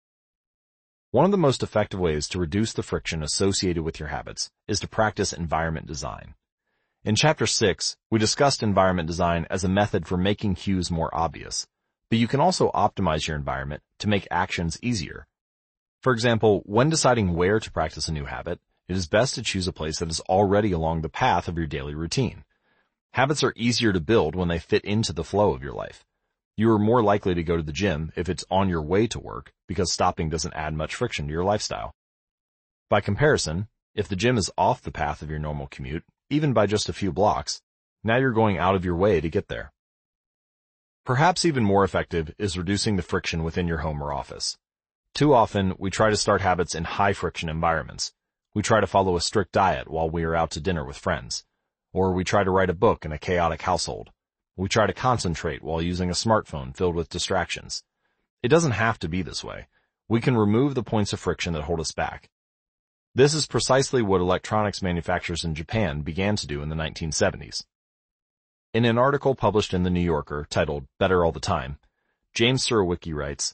One 1.11 1.23
of 1.23 1.31
the 1.31 1.37
most 1.37 1.63
effective 1.63 2.01
ways 2.01 2.27
to 2.29 2.39
reduce 2.39 2.73
the 2.73 2.83
friction 2.83 3.23
associated 3.23 3.83
with 3.83 3.97
your 3.97 4.09
habits 4.09 4.51
is 4.67 4.81
to 4.81 4.89
practice 4.89 5.31
environment 5.31 5.87
design. 5.87 6.35
In 7.05 7.15
chapter 7.15 7.47
6, 7.47 7.95
we 8.11 8.19
discussed 8.19 8.61
environment 8.61 9.07
design 9.07 9.47
as 9.49 9.63
a 9.63 9.69
method 9.69 10.05
for 10.05 10.17
making 10.17 10.55
cues 10.55 10.91
more 10.91 11.15
obvious, 11.15 11.65
but 12.09 12.19
you 12.19 12.27
can 12.27 12.41
also 12.41 12.71
optimize 12.71 13.25
your 13.25 13.37
environment 13.37 13.83
to 13.99 14.09
make 14.09 14.27
actions 14.29 14.77
easier. 14.81 15.27
For 16.03 16.11
example, 16.11 16.63
when 16.65 16.89
deciding 16.89 17.33
where 17.33 17.61
to 17.61 17.71
practice 17.71 18.09
a 18.09 18.11
new 18.11 18.25
habit, 18.25 18.59
it 18.89 18.97
is 18.97 19.07
best 19.07 19.35
to 19.35 19.41
choose 19.41 19.69
a 19.69 19.73
place 19.73 19.99
that 19.99 20.09
is 20.09 20.19
already 20.21 20.73
along 20.73 21.01
the 21.01 21.07
path 21.07 21.47
of 21.47 21.57
your 21.57 21.65
daily 21.65 21.95
routine. 21.95 22.43
Habits 23.13 23.41
are 23.41 23.53
easier 23.55 23.93
to 23.93 24.01
build 24.01 24.35
when 24.35 24.49
they 24.49 24.59
fit 24.59 24.83
into 24.83 25.13
the 25.13 25.23
flow 25.23 25.53
of 25.53 25.63
your 25.63 25.71
life. 25.71 26.03
You 26.57 26.69
are 26.71 26.79
more 26.79 27.01
likely 27.01 27.33
to 27.35 27.43
go 27.43 27.55
to 27.55 27.63
the 27.63 27.71
gym 27.71 28.11
if 28.17 28.27
it's 28.27 28.43
on 28.51 28.67
your 28.67 28.81
way 28.81 29.07
to 29.07 29.19
work 29.19 29.53
because 29.65 29.93
stopping 29.93 30.29
doesn't 30.29 30.53
add 30.53 30.73
much 30.73 30.93
friction 30.93 31.27
to 31.27 31.31
your 31.31 31.45
lifestyle. 31.45 31.95
By 32.89 32.99
comparison, 32.99 33.69
if 33.95 34.09
the 34.09 34.17
gym 34.17 34.37
is 34.37 34.51
off 34.57 34.81
the 34.81 34.91
path 34.91 35.21
of 35.21 35.29
your 35.29 35.39
normal 35.39 35.67
commute, 35.67 36.03
even 36.29 36.51
by 36.51 36.65
just 36.65 36.89
a 36.89 36.93
few 36.93 37.13
blocks, 37.13 37.61
now 38.03 38.17
you're 38.17 38.33
going 38.33 38.57
out 38.57 38.75
of 38.75 38.83
your 38.83 38.97
way 38.97 39.21
to 39.21 39.29
get 39.29 39.47
there. 39.47 39.71
Perhaps 41.05 41.45
even 41.45 41.63
more 41.63 41.85
effective 41.85 42.35
is 42.37 42.57
reducing 42.57 42.97
the 42.97 43.01
friction 43.01 43.41
within 43.41 43.69
your 43.69 43.79
home 43.79 44.03
or 44.03 44.11
office. 44.11 44.57
Too 45.13 45.31
often, 45.31 45.75
we 45.77 45.91
try 45.91 46.09
to 46.09 46.17
start 46.17 46.41
habits 46.41 46.73
in 46.73 46.85
high 46.85 47.13
friction 47.13 47.47
environments. 47.47 48.13
We 48.55 48.63
try 48.63 48.81
to 48.81 48.87
follow 48.87 49.15
a 49.15 49.21
strict 49.21 49.51
diet 49.51 49.87
while 49.87 50.09
we 50.09 50.23
are 50.23 50.35
out 50.35 50.49
to 50.51 50.59
dinner 50.59 50.83
with 50.83 50.97
friends. 50.97 51.45
Or 51.91 52.13
we 52.13 52.23
try 52.23 52.43
to 52.43 52.49
write 52.49 52.71
a 52.71 52.73
book 52.73 53.05
in 53.05 53.11
a 53.11 53.19
chaotic 53.19 53.61
household. 53.61 54.09
We 54.55 54.69
try 54.69 54.87
to 54.87 54.93
concentrate 54.93 55.61
while 55.61 55.83
using 55.83 56.09
a 56.09 56.13
smartphone 56.13 56.75
filled 56.75 56.95
with 56.95 57.09
distractions. 57.09 57.83
It 58.41 58.47
doesn't 58.47 58.71
have 58.71 58.97
to 58.99 59.07
be 59.07 59.21
this 59.21 59.43
way. 59.43 59.67
We 60.07 60.19
can 60.19 60.35
remove 60.35 60.73
the 60.73 60.81
points 60.81 61.13
of 61.13 61.19
friction 61.19 61.53
that 61.53 61.63
hold 61.63 61.79
us 61.79 61.91
back. 61.91 62.31
This 63.13 63.35
is 63.35 63.45
precisely 63.45 64.01
what 64.01 64.19
electronics 64.19 64.81
manufacturers 64.81 65.43
in 65.43 65.53
Japan 65.53 66.01
began 66.01 66.35
to 66.37 66.47
do 66.47 66.63
in 66.63 66.69
the 66.69 66.75
1970s. 66.75 67.65
In 68.73 68.83
an 68.85 68.97
article 68.97 69.35
published 69.35 69.75
in 69.75 69.83
the 69.83 69.91
New 69.91 70.01
Yorker 70.01 70.47
titled 70.49 70.87
Better 70.97 71.23
All 71.23 71.31
the 71.31 71.39
Time, 71.39 71.77
James 72.33 72.67
Surowiecki 72.67 73.13
writes, 73.13 73.53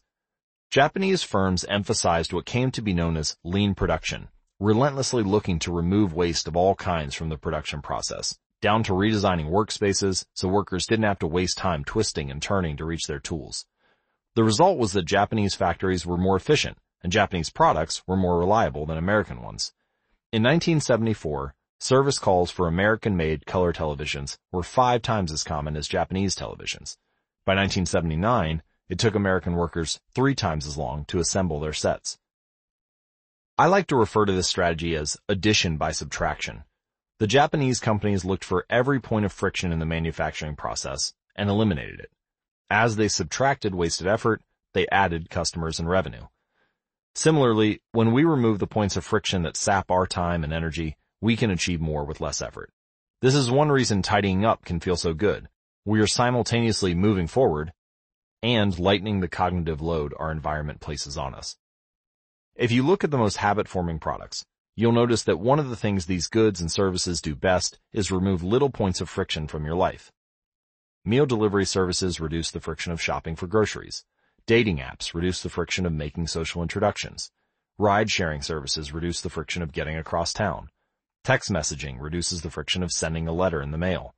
Japanese 0.71 1.23
firms 1.23 1.65
emphasized 1.67 2.31
what 2.31 2.45
came 2.45 2.69
to 2.69 2.83
be 2.83 2.93
known 2.93 3.17
as 3.17 3.35
lean 3.43 3.73
production, 3.73 4.27
relentlessly 4.59 5.23
looking 5.23 5.57
to 5.57 5.73
remove 5.73 6.13
waste 6.13 6.47
of 6.47 6.55
all 6.55 6.75
kinds 6.75 7.15
from 7.15 7.29
the 7.29 7.37
production 7.39 7.81
process 7.81 8.37
down 8.61 8.83
to 8.83 8.93
redesigning 8.93 9.49
workspaces 9.49 10.25
so 10.35 10.47
workers 10.47 10.85
didn't 10.85 11.05
have 11.05 11.17
to 11.17 11.25
waste 11.25 11.57
time 11.57 11.83
twisting 11.83 12.29
and 12.29 12.39
turning 12.39 12.77
to 12.77 12.85
reach 12.85 13.07
their 13.07 13.17
tools. 13.17 13.65
The 14.35 14.43
result 14.43 14.77
was 14.77 14.91
that 14.91 15.05
Japanese 15.05 15.55
factories 15.55 16.05
were 16.05 16.17
more 16.17 16.35
efficient 16.35 16.77
and 17.01 17.11
Japanese 17.11 17.49
products 17.49 18.03
were 18.05 18.17
more 18.17 18.37
reliable 18.37 18.85
than 18.85 18.97
American 18.97 19.41
ones. 19.41 19.73
In 20.31 20.43
1974, 20.43 21.55
service 21.79 22.19
calls 22.19 22.51
for 22.51 22.67
American-made 22.67 23.47
color 23.47 23.73
televisions 23.73 24.37
were 24.51 24.61
five 24.61 25.01
times 25.01 25.31
as 25.31 25.43
common 25.43 25.75
as 25.75 25.87
Japanese 25.87 26.35
televisions. 26.35 26.97
By 27.43 27.55
1979, 27.55 28.61
it 28.89 28.99
took 28.99 29.15
American 29.15 29.55
workers 29.55 29.99
three 30.13 30.35
times 30.35 30.65
as 30.67 30.77
long 30.77 31.05
to 31.05 31.19
assemble 31.19 31.59
their 31.59 31.73
sets. 31.73 32.17
I 33.57 33.67
like 33.67 33.87
to 33.87 33.95
refer 33.95 34.25
to 34.25 34.31
this 34.31 34.47
strategy 34.47 34.95
as 34.95 35.17
addition 35.27 35.77
by 35.77 35.91
subtraction. 35.91 36.63
The 37.19 37.27
Japanese 37.27 37.79
companies 37.79 38.25
looked 38.25 38.45
for 38.45 38.65
every 38.69 38.99
point 38.99 39.25
of 39.25 39.33
friction 39.33 39.71
in 39.71 39.79
the 39.79 39.85
manufacturing 39.85 40.55
process 40.55 41.13
and 41.35 41.49
eliminated 41.49 41.99
it. 41.99 42.11
As 42.69 42.95
they 42.95 43.07
subtracted 43.07 43.75
wasted 43.75 44.07
effort, 44.07 44.41
they 44.73 44.87
added 44.87 45.29
customers 45.29 45.79
and 45.79 45.89
revenue. 45.89 46.27
Similarly, 47.15 47.81
when 47.91 48.13
we 48.13 48.23
remove 48.23 48.59
the 48.59 48.67
points 48.67 48.95
of 48.95 49.03
friction 49.03 49.41
that 49.43 49.57
sap 49.57 49.91
our 49.91 50.07
time 50.07 50.43
and 50.43 50.53
energy, 50.53 50.95
we 51.19 51.35
can 51.35 51.51
achieve 51.51 51.81
more 51.81 52.05
with 52.05 52.21
less 52.21 52.41
effort. 52.41 52.71
This 53.21 53.35
is 53.35 53.51
one 53.51 53.69
reason 53.69 54.01
tidying 54.01 54.45
up 54.45 54.63
can 54.63 54.79
feel 54.79 54.95
so 54.95 55.13
good. 55.13 55.49
We 55.83 55.99
are 55.99 56.07
simultaneously 56.07 56.95
moving 56.95 57.27
forward 57.27 57.73
and 58.41 58.77
lightening 58.79 59.19
the 59.19 59.27
cognitive 59.27 59.81
load 59.81 60.13
our 60.17 60.31
environment 60.31 60.79
places 60.79 61.17
on 61.17 61.33
us. 61.33 61.57
If 62.55 62.71
you 62.71 62.83
look 62.83 63.03
at 63.03 63.11
the 63.11 63.17
most 63.17 63.37
habit-forming 63.37 63.99
products, 63.99 64.45
you'll 64.75 64.91
notice 64.91 65.23
that 65.23 65.39
one 65.39 65.59
of 65.59 65.69
the 65.69 65.75
things 65.75 66.05
these 66.05 66.27
goods 66.27 66.61
and 66.61 66.71
services 66.71 67.21
do 67.21 67.35
best 67.35 67.79
is 67.91 68.11
remove 68.11 68.43
little 68.43 68.69
points 68.69 69.01
of 69.01 69.09
friction 69.09 69.47
from 69.47 69.65
your 69.65 69.75
life. 69.75 70.11
Meal 71.05 71.25
delivery 71.25 71.65
services 71.65 72.19
reduce 72.19 72.51
the 72.51 72.59
friction 72.59 72.91
of 72.91 73.01
shopping 73.01 73.35
for 73.35 73.47
groceries. 73.47 74.05
Dating 74.45 74.77
apps 74.77 75.13
reduce 75.13 75.41
the 75.41 75.49
friction 75.49 75.85
of 75.85 75.93
making 75.93 76.27
social 76.27 76.61
introductions. 76.61 77.31
Ride-sharing 77.77 78.41
services 78.41 78.93
reduce 78.93 79.21
the 79.21 79.29
friction 79.29 79.61
of 79.61 79.71
getting 79.71 79.97
across 79.97 80.33
town. 80.33 80.69
Text 81.23 81.51
messaging 81.51 81.97
reduces 81.99 82.41
the 82.41 82.49
friction 82.49 82.83
of 82.83 82.91
sending 82.91 83.27
a 83.27 83.33
letter 83.33 83.61
in 83.61 83.71
the 83.71 83.77
mail. 83.77 84.15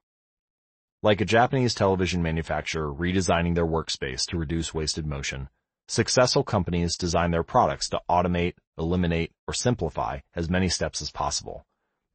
Like 1.04 1.22
a 1.22 1.26
Japanese 1.26 1.74
television 1.74 2.22
manufacturer 2.22 2.94
redesigning 2.94 3.56
their 3.56 3.66
workspace 3.66 4.26
to 4.28 4.38
reduce 4.38 4.74
wasted 4.74 5.06
motion, 5.06 5.50
Successful 5.92 6.46
companies 6.46 6.96
design 6.96 7.32
their 7.32 7.44
products 7.44 7.90
to 7.90 8.00
automate, 8.10 8.54
eliminate, 8.78 9.34
or 9.46 9.54
simplify 9.54 10.20
as 10.34 10.50
many 10.50 10.70
steps 10.70 11.02
as 11.02 11.12
possible. 11.12 11.66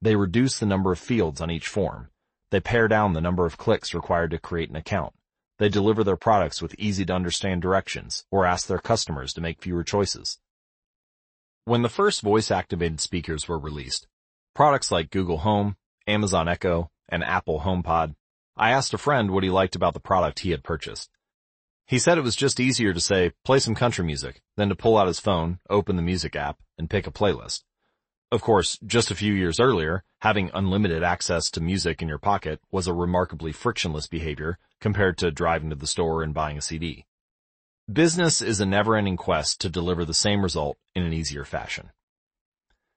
They 0.01 0.15
reduce 0.15 0.57
the 0.57 0.65
number 0.65 0.91
of 0.91 0.97
fields 0.97 1.41
on 1.41 1.51
each 1.51 1.67
form. 1.67 2.09
They 2.49 2.59
pare 2.59 2.87
down 2.87 3.13
the 3.13 3.21
number 3.21 3.45
of 3.45 3.59
clicks 3.59 3.93
required 3.93 4.31
to 4.31 4.39
create 4.39 4.71
an 4.71 4.75
account. 4.75 5.13
They 5.59 5.69
deliver 5.69 6.03
their 6.03 6.17
products 6.17 6.59
with 6.59 6.73
easy 6.79 7.05
to 7.05 7.13
understand 7.13 7.61
directions 7.61 8.25
or 8.31 8.47
ask 8.47 8.65
their 8.65 8.79
customers 8.79 9.31
to 9.33 9.41
make 9.41 9.61
fewer 9.61 9.83
choices. 9.83 10.39
When 11.65 11.83
the 11.83 11.87
first 11.87 12.21
voice 12.21 12.49
activated 12.49 12.99
speakers 12.99 13.47
were 13.47 13.59
released, 13.59 14.07
products 14.55 14.91
like 14.91 15.11
Google 15.11 15.37
Home, 15.37 15.75
Amazon 16.07 16.47
Echo, 16.47 16.89
and 17.07 17.23
Apple 17.23 17.59
HomePod, 17.59 18.15
I 18.59 18.71
asked 18.71 18.93
a 18.93 18.97
friend 18.97 19.29
what 19.29 19.43
he 19.43 19.51
liked 19.51 19.75
about 19.75 19.93
the 19.93 19.99
product 19.99 20.39
he 20.39 20.49
had 20.49 20.63
purchased. 20.63 21.11
He 21.85 21.99
said 21.99 22.17
it 22.17 22.23
was 22.23 22.35
just 22.35 22.59
easier 22.59 22.91
to 22.91 22.99
say, 22.99 23.33
play 23.45 23.59
some 23.59 23.75
country 23.75 24.03
music, 24.03 24.41
than 24.55 24.67
to 24.69 24.75
pull 24.75 24.97
out 24.97 25.07
his 25.07 25.19
phone, 25.19 25.59
open 25.69 25.95
the 25.95 26.01
music 26.01 26.35
app, 26.35 26.57
and 26.77 26.89
pick 26.89 27.05
a 27.05 27.11
playlist. 27.11 27.63
Of 28.31 28.41
course, 28.41 28.79
just 28.85 29.11
a 29.11 29.15
few 29.15 29.31
years 29.31 29.59
earlier, 29.59 30.03
having 30.21 30.49
unlimited 30.53 31.03
access 31.03 31.51
to 31.51 31.61
music 31.61 32.01
in 32.01 32.07
your 32.07 32.17
pocket 32.17 32.59
was 32.71 32.87
a 32.87 32.93
remarkably 32.93 33.51
frictionless 33.51 34.07
behavior 34.07 34.57
compared 34.81 35.17
to 35.19 35.31
driving 35.31 35.69
to 35.69 35.75
the 35.75 35.87
store 35.87 36.23
and 36.23 36.33
buying 36.33 36.57
a 36.57 36.61
CD. 36.61 37.05
Business 37.91 38.41
is 38.41 38.59
a 38.59 38.65
never-ending 38.65 39.17
quest 39.17 39.61
to 39.61 39.69
deliver 39.69 40.03
the 40.03 40.13
same 40.13 40.41
result 40.41 40.77
in 40.95 41.03
an 41.03 41.13
easier 41.13 41.45
fashion. 41.45 41.91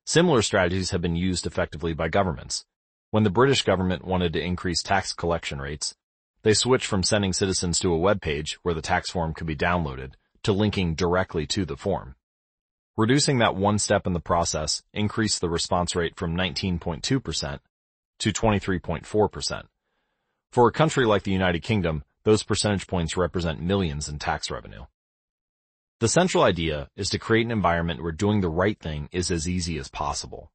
Similar 0.05 0.43
strategies 0.43 0.91
have 0.91 1.03
been 1.03 1.15
used 1.15 1.47
effectively 1.47 1.93
by 1.93 2.09
governments. 2.09 2.65
When 3.13 3.25
the 3.25 3.31
British 3.31 3.63
government 3.63 4.05
wanted 4.05 4.33
to 4.35 4.41
increase 4.41 4.85
tax 4.85 5.13
collection 5.13 5.61
rates, 5.61 5.97
they 6.43 6.55
switched 6.55 6.87
from 6.87 7.03
sending 7.03 7.33
citizens 7.33 7.81
to 7.81 7.93
a 7.93 7.99
web 7.99 8.21
page 8.21 8.59
where 8.63 8.75
the 8.75 8.81
tax 8.81 9.11
form 9.11 9.35
could 9.35 9.49
be 9.49 9.57
downloaded 9.57 10.13
to 10.45 10.53
linking 10.53 10.95
directly 10.95 11.45
to 11.49 11.65
the 11.65 11.77
form. 11.77 12.15
Reducing 12.97 13.39
that 13.39 13.57
one 13.57 13.81
step 13.81 14.07
in 14.07 14.13
the 14.13 14.21
process 14.21 14.83
increased 14.93 15.41
the 15.41 15.51
response 15.51 15.97
rate 15.97 16.17
from 16.17 16.37
19.2% 16.37 17.59
to 18.21 18.33
23.4%. 18.33 19.63
For 20.53 20.69
a 20.69 20.73
country 20.73 21.05
like 21.05 21.25
the 21.25 21.33
United 21.33 21.63
Kingdom, 21.63 22.05
those 22.23 22.45
percentage 22.45 22.87
points 22.87 23.17
represent 23.17 23.61
millions 23.61 24.09
in 24.09 24.21
tax 24.21 24.53
revenue. 24.53 24.85
The 25.99 26.09
central 26.09 26.45
idea 26.45 26.89
is 26.95 27.11
to 27.11 27.19
create 27.19 27.47
an 27.47 27.53
environment 27.53 28.03
where 28.03 28.13
doing 28.13 28.41
the 28.41 28.49
right 28.49 28.79
thing 28.79 29.09
is 29.11 29.33
as 29.33 29.49
easy 29.49 29.79
as 29.79 29.89
possible. 29.89 30.53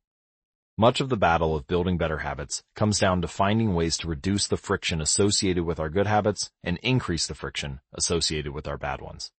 Much 0.78 1.00
of 1.00 1.08
the 1.08 1.16
battle 1.16 1.56
of 1.56 1.68
building 1.68 1.98
better 1.98 2.18
habits 2.18 2.62
comes 2.76 3.00
down 3.00 3.22
to 3.22 3.30
finding 3.30 3.74
ways 3.74 3.96
to 3.96 4.10
reduce 4.10 4.46
the 4.46 4.58
friction 4.58 5.00
associated 5.00 5.64
with 5.64 5.80
our 5.80 5.90
good 5.90 6.06
habits 6.06 6.52
and 6.66 6.78
increase 6.84 7.28
the 7.28 7.34
friction 7.34 7.80
associated 7.94 8.52
with 8.52 8.68
our 8.68 8.78
bad 8.78 9.00
ones. 9.00 9.32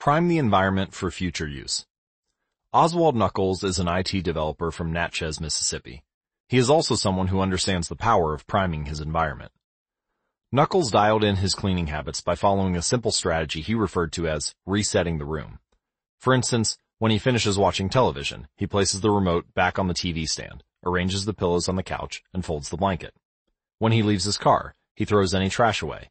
Prime 0.00 0.26
the 0.26 0.38
environment 0.38 0.92
for 0.92 1.12
future 1.12 1.46
use. 1.46 1.86
Oswald 2.72 3.14
Nuckols 3.14 3.62
is 3.62 3.78
an 3.78 3.86
IT 3.86 4.24
developer 4.24 4.72
from 4.72 4.92
Natchez, 4.92 5.40
Mississippi. 5.40 6.02
He 6.48 6.58
is 6.58 6.68
also 6.68 6.96
someone 6.96 7.28
who 7.28 7.40
understands 7.40 7.86
the 7.86 7.94
power 7.94 8.34
of 8.34 8.48
priming 8.48 8.86
his 8.86 9.00
environment. 9.00 9.52
Nuckols 10.50 10.90
dialed 10.90 11.22
in 11.22 11.36
his 11.36 11.54
cleaning 11.54 11.86
habits 11.86 12.20
by 12.20 12.34
following 12.34 12.76
a 12.76 12.82
simple 12.82 13.12
strategy 13.12 13.60
he 13.60 13.76
referred 13.76 14.12
to 14.14 14.26
as 14.26 14.56
resetting 14.66 15.18
the 15.18 15.24
room. 15.24 15.60
For 16.18 16.34
instance, 16.34 16.78
when 16.98 17.10
he 17.10 17.18
finishes 17.18 17.58
watching 17.58 17.88
television, 17.88 18.48
he 18.56 18.66
places 18.66 19.00
the 19.00 19.10
remote 19.10 19.52
back 19.54 19.78
on 19.78 19.88
the 19.88 19.94
TV 19.94 20.28
stand, 20.28 20.62
arranges 20.84 21.24
the 21.24 21.34
pillows 21.34 21.68
on 21.68 21.76
the 21.76 21.82
couch, 21.82 22.22
and 22.32 22.44
folds 22.44 22.68
the 22.68 22.76
blanket. 22.76 23.14
When 23.78 23.92
he 23.92 24.02
leaves 24.02 24.24
his 24.24 24.38
car, 24.38 24.74
he 24.94 25.04
throws 25.04 25.34
any 25.34 25.50
trash 25.50 25.82
away. 25.82 26.10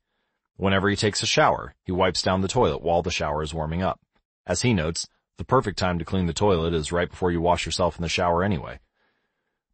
Whenever 0.57 0.89
he 0.89 0.95
takes 0.95 1.23
a 1.23 1.25
shower, 1.25 1.73
he 1.83 1.91
wipes 1.91 2.21
down 2.21 2.41
the 2.41 2.47
toilet 2.47 2.81
while 2.81 3.01
the 3.01 3.11
shower 3.11 3.41
is 3.41 3.53
warming 3.53 3.81
up. 3.81 3.99
As 4.45 4.61
he 4.61 4.73
notes, 4.73 5.07
the 5.37 5.45
perfect 5.45 5.79
time 5.79 5.97
to 5.99 6.05
clean 6.05 6.27
the 6.27 6.33
toilet 6.33 6.73
is 6.73 6.91
right 6.91 7.09
before 7.09 7.31
you 7.31 7.41
wash 7.41 7.65
yourself 7.65 7.95
in 7.97 8.01
the 8.01 8.09
shower 8.09 8.43
anyway. 8.43 8.79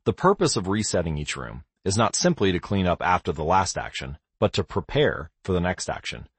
The 0.05 0.13
purpose 0.13 0.55
of 0.55 0.67
resetting 0.67 1.17
each 1.17 1.35
room 1.35 1.63
is 1.83 1.97
not 1.97 2.15
simply 2.15 2.51
to 2.51 2.59
clean 2.59 2.85
up 2.85 3.01
after 3.01 3.31
the 3.31 3.43
last 3.43 3.77
action, 3.77 4.17
but 4.39 4.53
to 4.53 4.63
prepare 4.63 5.31
for 5.43 5.51
the 5.51 5.59
next 5.59 5.89
action. 5.89 6.29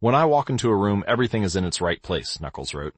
When 0.00 0.14
I 0.14 0.24
walk 0.24 0.50
into 0.50 0.68
a 0.68 0.76
room, 0.76 1.04
everything 1.06 1.42
is 1.42 1.54
in 1.54 1.64
its 1.64 1.80
right 1.80 2.02
place, 2.02 2.40
Nuckols 2.40 2.74
wrote. 2.74 2.94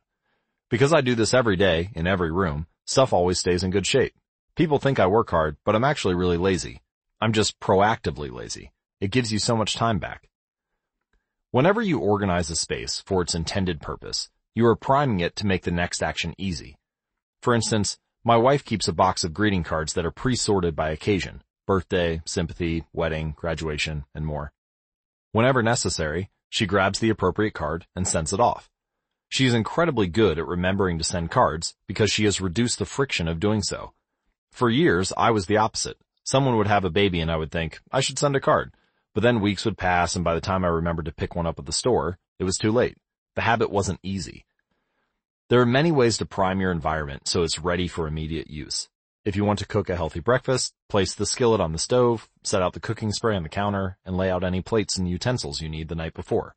Because 0.70 0.92
I 0.92 1.00
do 1.00 1.14
this 1.14 1.32
every 1.32 1.56
day, 1.56 1.88
in 1.94 2.06
every 2.06 2.30
room, 2.30 2.66
stuff 2.84 3.14
always 3.14 3.38
stays 3.38 3.62
in 3.62 3.70
good 3.70 3.86
shape. 3.86 4.14
People 4.55 4.78
think 4.78 5.00
I 5.00 5.06
work 5.06 5.30
hard, 5.30 5.56
but 5.64 5.74
I'm 5.74 5.84
actually 5.84 6.14
really 6.14 6.36
lazy. 6.36 6.82
I'm 7.20 7.32
just 7.32 7.58
proactively 7.58 8.30
lazy. 8.30 8.72
It 9.00 9.10
gives 9.10 9.32
you 9.32 9.38
so 9.38 9.56
much 9.56 9.76
time 9.76 9.98
back. 9.98 10.28
Whenever 11.52 11.80
you 11.80 11.98
organize 11.98 12.50
a 12.50 12.56
space 12.56 13.02
for 13.06 13.22
its 13.22 13.34
intended 13.34 13.80
purpose, 13.80 14.28
you 14.55 14.66
are 14.66 14.76
priming 14.76 15.20
it 15.20 15.36
to 15.36 15.47
make 15.47 15.62
the 15.62 15.70
next 15.70 16.02
action 16.02 16.34
easy. 16.36 16.76
For 17.40 17.55
instance, 17.55 17.97
my 18.22 18.36
wife 18.36 18.62
keeps 18.62 18.88
a 18.88 18.92
box 18.92 19.24
of 19.24 19.32
greeting 19.32 19.62
cards 19.62 19.94
that 19.94 20.05
are 20.05 20.10
pre-sorted 20.10 20.76
by 20.76 20.90
occasion, 20.90 21.42
birthday, 21.66 22.20
sympathy, 22.26 22.84
wedding, 22.92 23.32
graduation, 23.36 24.05
and 24.14 24.26
more. 24.26 24.52
Whenever 25.32 25.62
necessary, 25.62 26.28
she 26.50 26.66
grabs 26.66 26.98
the 26.98 27.08
appropriate 27.08 27.55
card 27.55 27.86
and 27.97 28.06
sends 28.06 28.34
it 28.34 28.40
off. 28.40 28.68
She 29.28 29.47
is 29.47 29.55
incredibly 29.55 30.07
good 30.07 30.39
at 30.39 30.47
remembering 30.47 30.98
to 30.98 31.05
send 31.05 31.31
cards 31.31 31.74
because 31.86 32.10
she 32.10 32.24
has 32.24 32.40
reduced 32.40 32.78
the 32.78 32.86
friction 32.86 33.28
of 33.28 33.40
doing 33.40 33.62
so. 33.62 33.92
For 34.50 34.70
years, 34.70 35.12
I 35.16 35.31
was 35.31 35.47
the 35.47 35.58
opposite. 35.58 35.98
Someone 36.24 36.57
would 36.57 36.66
have 36.66 36.84
a 36.84 36.90
baby 36.90 37.20
and 37.20 37.31
I 37.31 37.36
would 37.36 37.50
think, 37.50 37.81
I 37.92 38.00
should 38.00 38.18
send 38.18 38.36
a 38.36 38.40
card. 38.40 38.74
But 39.15 39.23
then 39.23 39.40
weeks 39.40 39.65
would 39.65 39.78
pass 39.78 40.16
and 40.16 40.24
by 40.24 40.34
the 40.34 40.40
time 40.40 40.65
I 40.65 40.68
remembered 40.68 41.05
to 41.05 41.12
pick 41.12 41.34
one 41.34 41.47
up 41.47 41.58
at 41.58 41.66
the 41.66 41.73
store, 41.73 42.18
it 42.39 42.44
was 42.44 42.57
too 42.57 42.73
late. 42.73 42.97
The 43.36 43.42
habit 43.42 43.70
wasn't 43.70 44.00
easy. 44.02 44.44
There 45.48 45.60
are 45.60 45.66
many 45.66 45.92
ways 45.92 46.18
to 46.18 46.26
prime 46.26 46.60
your 46.60 46.73
environment 46.73 47.28
so 47.28 47.42
it's 47.42 47.58
ready 47.58 47.86
for 47.86 48.07
immediate 48.07 48.50
use. 48.50 48.89
If 49.24 49.36
you 49.36 49.44
want 49.44 49.58
to 49.58 49.66
cook 49.66 49.90
a 49.90 49.97
healthy 49.97 50.20
breakfast, 50.20 50.73
place 50.89 51.15
the 51.15 51.26
skillet 51.26 51.60
on 51.60 51.73
the 51.73 51.78
stove, 51.78 52.28
set 52.42 52.62
out 52.62 52.73
the 52.73 52.81
cooking 52.81 53.12
spray 53.12 53.36
on 53.36 53.42
the 53.42 53.48
counter, 53.48 53.98
and 54.05 54.16
lay 54.16 54.31
out 54.31 54.42
any 54.42 54.62
plates 54.62 54.97
and 54.97 55.08
utensils 55.08 55.60
you 55.60 55.68
need 55.68 55.89
the 55.89 55.94
night 55.94 56.15
before. 56.15 56.55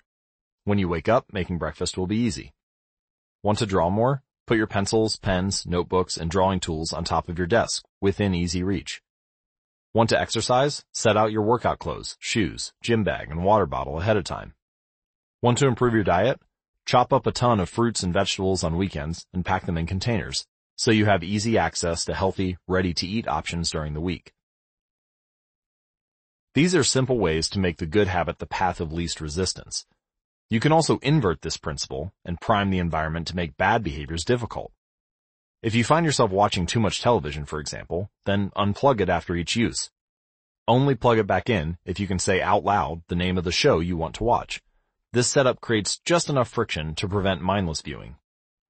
When 0.63 0.77
you 0.77 0.87
wake 0.87 1.09
up, 1.09 1.25
making 1.33 1.57
breakfast 1.57 1.97
will 1.97 2.07
be 2.07 2.17
easy. 2.17 2.53
Want 3.43 3.57
to 3.57 3.65
draw 3.65 3.89
more? 3.89 4.21
Put 4.45 4.57
your 4.57 4.67
pencils, 4.67 5.17
pens, 5.17 5.65
notebooks, 5.65 6.15
and 6.15 6.29
drawing 6.29 6.59
tools 6.59 6.93
on 6.93 7.03
top 7.03 7.27
of 7.27 7.39
your 7.39 7.47
desk, 7.47 7.83
within 7.99 8.35
easy 8.35 8.61
reach. 8.61 9.01
Want 9.95 10.09
to 10.11 10.19
exercise? 10.19 10.85
Set 10.93 11.17
out 11.17 11.31
your 11.31 11.41
workout 11.41 11.79
clothes, 11.79 12.17
shoes, 12.19 12.71
gym 12.83 13.03
bag, 13.03 13.31
and 13.31 13.43
water 13.43 13.65
bottle 13.65 13.99
ahead 13.99 14.15
of 14.15 14.25
time. 14.25 14.53
Want 15.41 15.57
to 15.57 15.67
improve 15.67 15.95
your 15.95 16.03
diet? 16.03 16.39
Chop 16.85 17.11
up 17.11 17.25
a 17.25 17.31
ton 17.31 17.59
of 17.59 17.67
fruits 17.67 18.03
and 18.03 18.13
vegetables 18.13 18.63
on 18.63 18.77
weekends 18.77 19.25
and 19.33 19.43
pack 19.43 19.65
them 19.65 19.77
in 19.77 19.87
containers, 19.87 20.45
so 20.75 20.91
you 20.91 21.05
have 21.05 21.23
easy 21.23 21.57
access 21.57 22.05
to 22.05 22.13
healthy, 22.13 22.57
ready-to-eat 22.67 23.27
options 23.27 23.71
during 23.71 23.95
the 23.95 24.01
week. 24.01 24.33
These 26.53 26.75
are 26.75 26.83
simple 26.83 27.17
ways 27.17 27.49
to 27.49 27.59
make 27.59 27.77
the 27.77 27.87
good 27.87 28.07
habit 28.07 28.37
the 28.37 28.45
path 28.45 28.79
of 28.79 28.93
least 28.93 29.19
resistance, 29.19 29.87
you 30.51 30.59
can 30.59 30.73
also 30.73 30.99
invert 31.01 31.41
this 31.41 31.55
principle 31.55 32.11
and 32.25 32.41
prime 32.41 32.71
the 32.71 32.77
environment 32.77 33.25
to 33.25 33.37
make 33.37 33.55
bad 33.55 33.81
behaviors 33.81 34.25
difficult. 34.25 34.73
If 35.63 35.73
you 35.73 35.85
find 35.85 36.05
yourself 36.05 36.29
watching 36.29 36.65
too 36.65 36.81
much 36.81 37.01
television, 37.01 37.45
for 37.45 37.61
example, 37.61 38.11
then 38.25 38.51
unplug 38.57 38.99
it 38.99 39.07
after 39.07 39.33
each 39.33 39.55
use. 39.55 39.91
Only 40.67 40.93
plug 40.93 41.19
it 41.19 41.25
back 41.25 41.49
in 41.49 41.77
if 41.85 42.01
you 42.01 42.07
can 42.07 42.19
say 42.19 42.41
out 42.41 42.65
loud 42.65 43.01
the 43.07 43.15
name 43.15 43.37
of 43.37 43.45
the 43.45 43.51
show 43.53 43.79
you 43.79 43.95
want 43.95 44.15
to 44.15 44.25
watch. 44.25 44.61
This 45.13 45.29
setup 45.29 45.61
creates 45.61 45.99
just 46.03 46.29
enough 46.29 46.49
friction 46.49 46.95
to 46.95 47.07
prevent 47.07 47.41
mindless 47.41 47.81
viewing. 47.81 48.17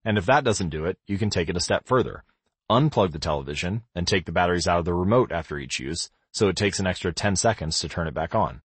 And 0.06 0.20
if 0.20 0.28
that 0.28 0.44
doesn't 0.44 0.70
do 0.70 0.86
it, 0.86 1.00
you 1.08 1.18
can 1.18 1.32
take 1.32 1.50
it 1.50 1.58
a 1.58 1.62
step 1.62 1.88
further. 1.88 2.24
Unplug 2.70 3.12
the 3.12 3.18
television 3.18 3.86
and 3.96 4.08
take 4.08 4.28
the 4.28 4.32
batteries 4.32 4.68
out 4.68 4.78
of 4.78 4.86
the 4.86 4.94
remote 4.94 5.32
after 5.32 5.58
each 5.58 5.80
use, 5.80 6.12
so 6.32 6.48
it 6.48 6.56
takes 6.56 6.80
an 6.80 6.86
extra 6.86 7.12
10 7.12 7.36
seconds 7.38 7.80
to 7.80 7.90
turn 7.90 8.08
it 8.08 8.14
back 8.14 8.36
on. 8.36 8.62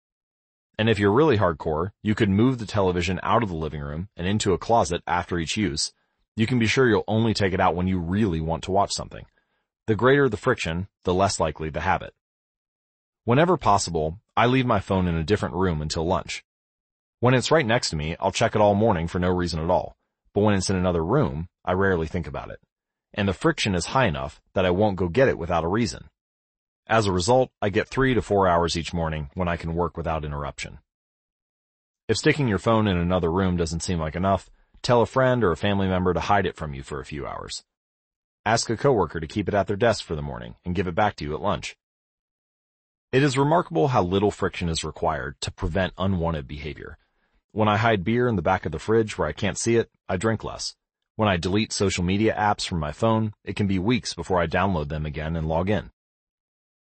And 0.79 0.89
if 0.89 0.99
you're 0.99 1.13
really 1.13 1.39
hardcore, 1.39 1.91
you 2.03 2.15
could 2.15 2.31
move 2.31 2.59
the 2.59 2.67
television 2.67 3.21
out 3.23 3.43
of 3.43 3.51
the 3.51 3.55
living 3.55 3.81
room 3.81 4.09
and 4.17 4.27
into 4.27 4.53
a 4.53 4.59
closet 4.59 5.03
after 5.07 5.39
each 5.39 5.57
use. 5.57 5.93
You 6.35 6.47
can 6.47 6.59
be 6.59 6.67
sure 6.67 6.89
you'll 6.89 7.05
only 7.07 7.35
take 7.35 7.53
it 7.53 7.61
out 7.61 7.75
when 7.75 7.87
you 7.87 7.99
really 7.99 8.41
want 8.41 8.65
to 8.65 8.71
watch 8.71 8.93
something. 8.93 9.27
The 9.87 9.95
greater 9.95 10.29
the 10.29 10.37
friction, 10.37 10.89
the 11.05 11.13
less 11.13 11.39
likely 11.39 11.69
the 11.69 11.81
habit. 11.81 12.15
Whenever 13.25 13.57
possible, 13.57 14.19
I 14.37 14.47
leave 14.47 14.67
my 14.67 14.81
phone 14.81 15.07
in 15.07 15.15
a 15.15 15.25
different 15.25 15.55
room 15.55 15.83
until 15.83 16.07
lunch. 16.07 16.43
When 17.21 17.35
it's 17.35 17.51
right 17.51 17.67
next 17.67 17.91
to 17.91 17.97
me, 17.97 18.17
I'll 18.19 18.33
check 18.33 18.55
it 18.55 18.61
all 18.61 18.75
morning 18.75 19.07
for 19.07 19.19
no 19.19 19.29
reason 19.29 19.63
at 19.63 19.71
all. 19.71 19.97
But 20.35 20.41
when 20.41 20.55
it's 20.55 20.71
in 20.71 20.77
another 20.77 21.05
room, 21.05 21.49
I 21.65 21.73
rarely 21.73 22.07
think 22.07 22.27
about 22.27 22.51
it. 22.51 22.59
And 23.15 23.29
the 23.29 23.35
friction 23.35 23.75
is 23.75 23.87
high 23.87 24.07
enough 24.07 24.41
that 24.55 24.65
I 24.65 24.71
won't 24.71 24.97
go 24.97 25.09
get 25.09 25.29
it 25.29 25.39
without 25.39 25.65
a 25.65 25.69
reason. 25.69 26.09
As 26.87 27.07
a 27.07 27.13
result, 27.13 27.51
I 27.63 27.69
get 27.69 27.89
three 27.89 28.15
to 28.15 28.23
four 28.23 28.49
hours 28.49 28.77
each 28.77 28.93
morning 28.93 29.31
when 29.35 29.49
I 29.49 29.57
can 29.57 29.75
work 29.75 29.97
without 29.97 30.25
interruption. 30.25 30.79
If 32.09 32.19
sticking 32.19 32.49
your 32.49 32.59
phone 32.59 32.89
in 32.89 32.97
another 32.97 33.31
room 33.31 33.57
doesn't 33.57 33.83
seem 33.83 33.99
like 33.99 34.17
enough, 34.17 34.51
tell 34.83 35.01
a 35.01 35.07
friend 35.07 35.45
or 35.45 35.53
a 35.53 35.57
family 35.57 35.87
member 35.87 36.13
to 36.13 36.21
hide 36.21 36.45
it 36.45 36.57
from 36.57 36.75
you 36.75 36.83
for 36.83 37.01
a 37.01 37.05
few 37.05 37.27
hours. 37.27 37.65
Ask 38.45 38.69
a 38.69 38.77
coworker 38.77 39.21
to 39.21 39.29
keep 39.29 39.49
it 39.49 39.55
at 39.55 39.69
their 39.69 39.77
desk 39.77 40.05
for 40.05 40.17
the 40.17 40.23
morning 40.23 40.57
and 40.65 40.75
give 40.75 40.89
it 40.89 40.97
back 40.97 41.15
to 41.17 41.25
you 41.25 41.35
at 41.35 41.41
lunch. 41.41 41.77
It 43.13 43.23
is 43.23 43.39
remarkable 43.39 43.89
how 43.89 44.03
little 44.03 44.33
friction 44.33 44.69
is 44.69 44.83
required 44.83 45.41
to 45.43 45.53
prevent 45.53 45.95
unwanted 45.97 46.49
behavior. 46.49 46.99
When 47.53 47.69
I 47.69 47.77
hide 47.77 48.03
beer 48.03 48.27
in 48.27 48.37
the 48.37 48.43
back 48.43 48.67
of 48.67 48.73
the 48.73 48.79
fridge 48.81 49.17
where 49.17 49.29
I 49.29 49.33
can't 49.33 49.59
see 49.59 49.77
it, 49.77 49.91
I 50.09 50.17
drink 50.17 50.43
less. 50.43 50.75
When 51.15 51.29
I 51.29 51.37
delete 51.37 51.73
social 51.73 52.03
media 52.03 52.35
apps 52.37 52.67
from 52.67 52.81
my 52.81 52.91
phone, 52.91 53.35
it 53.45 53.55
can 53.55 53.69
be 53.69 53.79
weeks 53.79 54.15
before 54.15 54.41
I 54.41 54.47
download 54.47 54.89
them 54.89 55.07
again 55.07 55.37
and 55.37 55.47
log 55.47 55.71
in. 55.71 55.91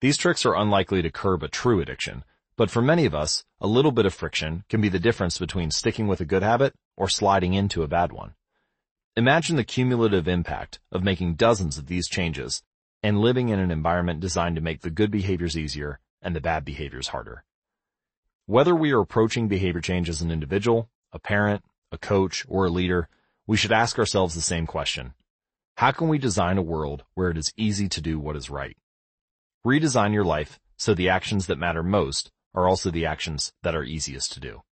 These 0.01 0.17
tricks 0.17 0.47
are 0.47 0.57
unlikely 0.57 1.03
to 1.03 1.11
curb 1.11 1.43
a 1.43 1.49
true 1.49 1.83
addiction, 1.83 2.25
but 2.57 2.71
for 2.71 2.81
many 2.81 3.05
of 3.05 3.15
us, 3.15 3.45
a 3.61 3.67
little 3.67 3.93
bit 3.93 4.07
of 4.07 4.15
friction 4.15 4.65
can 4.71 4.81
be 4.81 4.89
the 4.89 4.99
difference 4.99 5.37
between 5.37 5.71
sticking 5.71 6.09
with 6.09 6.23
a 6.23 6.25
good 6.25 6.43
habit 6.43 6.75
or 6.97 7.07
sliding 7.07 7.53
into 7.53 7.83
a 7.83 7.89
bad 7.89 8.11
one. 8.11 8.33
Imagine 9.15 9.57
the 9.57 9.65
cumulative 9.65 10.27
impact 10.27 10.81
of 10.91 11.05
making 11.05 11.35
dozens 11.35 11.77
of 11.77 11.87
these 11.87 12.09
changes 12.09 12.63
and 13.03 13.21
living 13.21 13.51
in 13.51 13.59
an 13.59 13.71
environment 13.71 14.21
designed 14.21 14.57
to 14.57 14.63
make 14.63 14.81
the 14.81 14.89
good 14.89 15.11
behaviors 15.11 15.57
easier 15.57 16.01
and 16.23 16.35
the 16.35 16.41
bad 16.41 16.65
behaviors 16.65 17.09
harder. 17.09 17.45
Whether 18.47 18.75
we 18.75 18.93
are 18.93 19.01
approaching 19.01 19.49
behavior 19.49 19.83
change 19.83 20.09
as 20.09 20.23
an 20.23 20.31
individual, 20.31 20.89
a 21.13 21.19
parent, 21.19 21.63
a 21.93 21.99
coach, 21.99 22.47
or 22.49 22.65
a 22.65 22.71
leader, 22.71 23.09
we 23.47 23.59
should 23.59 23.73
ask 23.73 23.99
ourselves 23.99 24.35
the 24.35 24.41
same 24.41 24.67
question. 24.67 25.13
How 25.77 25.91
can 25.91 26.09
we 26.09 26.17
design 26.17 26.57
a 26.57 26.63
world 26.63 27.05
where 27.13 27.29
it 27.29 27.37
is 27.37 27.53
easy 27.59 27.89
to 27.91 28.01
do 28.01 28.19
what 28.19 28.37
is 28.37 28.49
right? 28.49 28.77
Redesign 29.67 30.15
your 30.15 30.25
life 30.25 30.59
so 30.79 30.95
the 30.95 31.11
actions 31.11 31.47
that 31.47 31.59
matter 31.59 31.83
most 31.83 32.31
are 32.55 32.67
also 32.67 32.91
the 32.91 33.05
actions 33.05 33.53
that 33.63 33.75
are 33.75 33.85
easiest 33.85 34.33
to 34.33 34.41
do. 34.41 34.63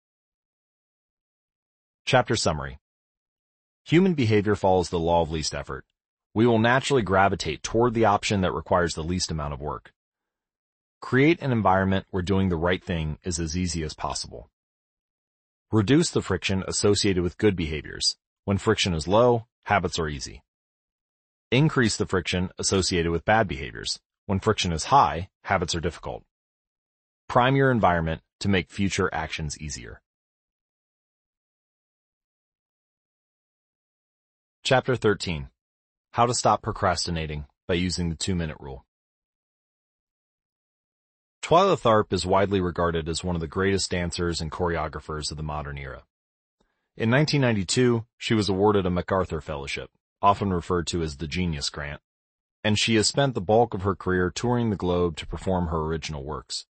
Chapter 2.07 2.37
Summary 2.37 2.79
Human 3.85 4.15
behavior 4.15 4.55
follows 4.55 4.89
the 4.89 4.99
law 4.99 5.21
of 5.21 5.31
least 5.31 5.55
effort. 5.55 5.85
We 6.33 6.47
will 6.47 6.59
naturally 6.59 7.03
gravitate 7.03 7.63
toward 7.63 7.93
the 7.93 8.07
option 8.07 8.41
that 8.41 8.55
requires 8.55 8.95
the 8.95 9.03
least 9.03 9.31
amount 9.31 9.53
of 9.53 9.61
work. 9.61 9.93
Create 11.03 11.43
an 11.43 11.53
environment 11.53 12.07
where 12.11 12.23
doing 12.23 12.49
the 12.49 12.57
right 12.57 12.83
thing 12.83 13.19
is 13.25 13.39
as 13.39 13.59
easy 13.59 13.83
as 13.83 13.93
possible. 13.93 14.49
Reduce 15.71 16.09
the 16.09 16.23
friction 16.23 16.65
associated 16.67 17.23
with 17.23 17.37
good 17.37 17.57
behaviors. 17.57 18.17
When 18.47 18.57
friction 18.57 18.95
is 18.95 19.07
low, 19.07 19.49
habits 19.65 19.99
are 19.99 20.09
easy. 20.09 20.43
Increase 21.51 21.99
the 21.99 22.07
friction 22.07 22.49
associated 22.59 23.13
with 23.13 23.27
bad 23.27 23.47
behaviors. 23.49 24.01
When 24.29 24.41
friction 24.41 24.73
is 24.73 24.85
high, 24.85 25.31
habits 25.45 25.75
are 25.75 25.81
difficult. 25.81 26.23
Prime 27.31 27.57
your 27.57 27.71
environment 27.71 28.21
to 28.41 28.51
make 28.51 28.69
future 28.69 29.09
actions 29.11 29.59
easier. 29.59 30.03
Chapter 34.63 34.97
13. 34.97 35.49
How 36.11 36.27
to 36.27 36.35
stop 36.35 36.61
procrastinating 36.61 37.47
by 37.67 37.73
using 37.73 38.11
the 38.11 38.17
two-minute 38.17 38.59
rule. 38.61 38.85
Twyla 41.43 41.81
Tharp 41.81 42.13
is 42.13 42.27
widely 42.27 42.61
regarded 42.61 43.09
as 43.09 43.25
one 43.25 43.35
of 43.35 43.41
the 43.41 43.47
greatest 43.47 43.91
dancers 43.91 44.43
and 44.43 44.53
choreographers 44.53 45.31
of 45.31 45.39
the 45.39 45.43
modern 45.43 45.79
era. 45.79 46.03
In 46.99 47.11
1992, 47.11 48.05
she 48.19 48.35
was 48.35 48.51
awarded 48.51 48.85
a 48.85 48.91
MacArthur 48.91 49.41
Fellowship, 49.41 49.89
often 50.21 50.53
referred 50.53 50.87
to 50.89 51.01
as 51.01 51.17
the 51.17 51.27
Genius 51.27 51.71
Grant, 51.71 52.03
and 52.65 52.79
she 52.79 52.97
has 52.97 53.07
spent 53.07 53.35
the 53.35 53.41
bulk 53.41 53.75
of 53.75 53.83
her 53.83 53.95
career 53.95 54.31
touring 54.31 54.71
the 54.71 54.77
globe 54.77 55.17
to 55.17 55.27
perform 55.27 55.69
her 55.69 55.79
original 55.79 56.25
works. 56.25 56.67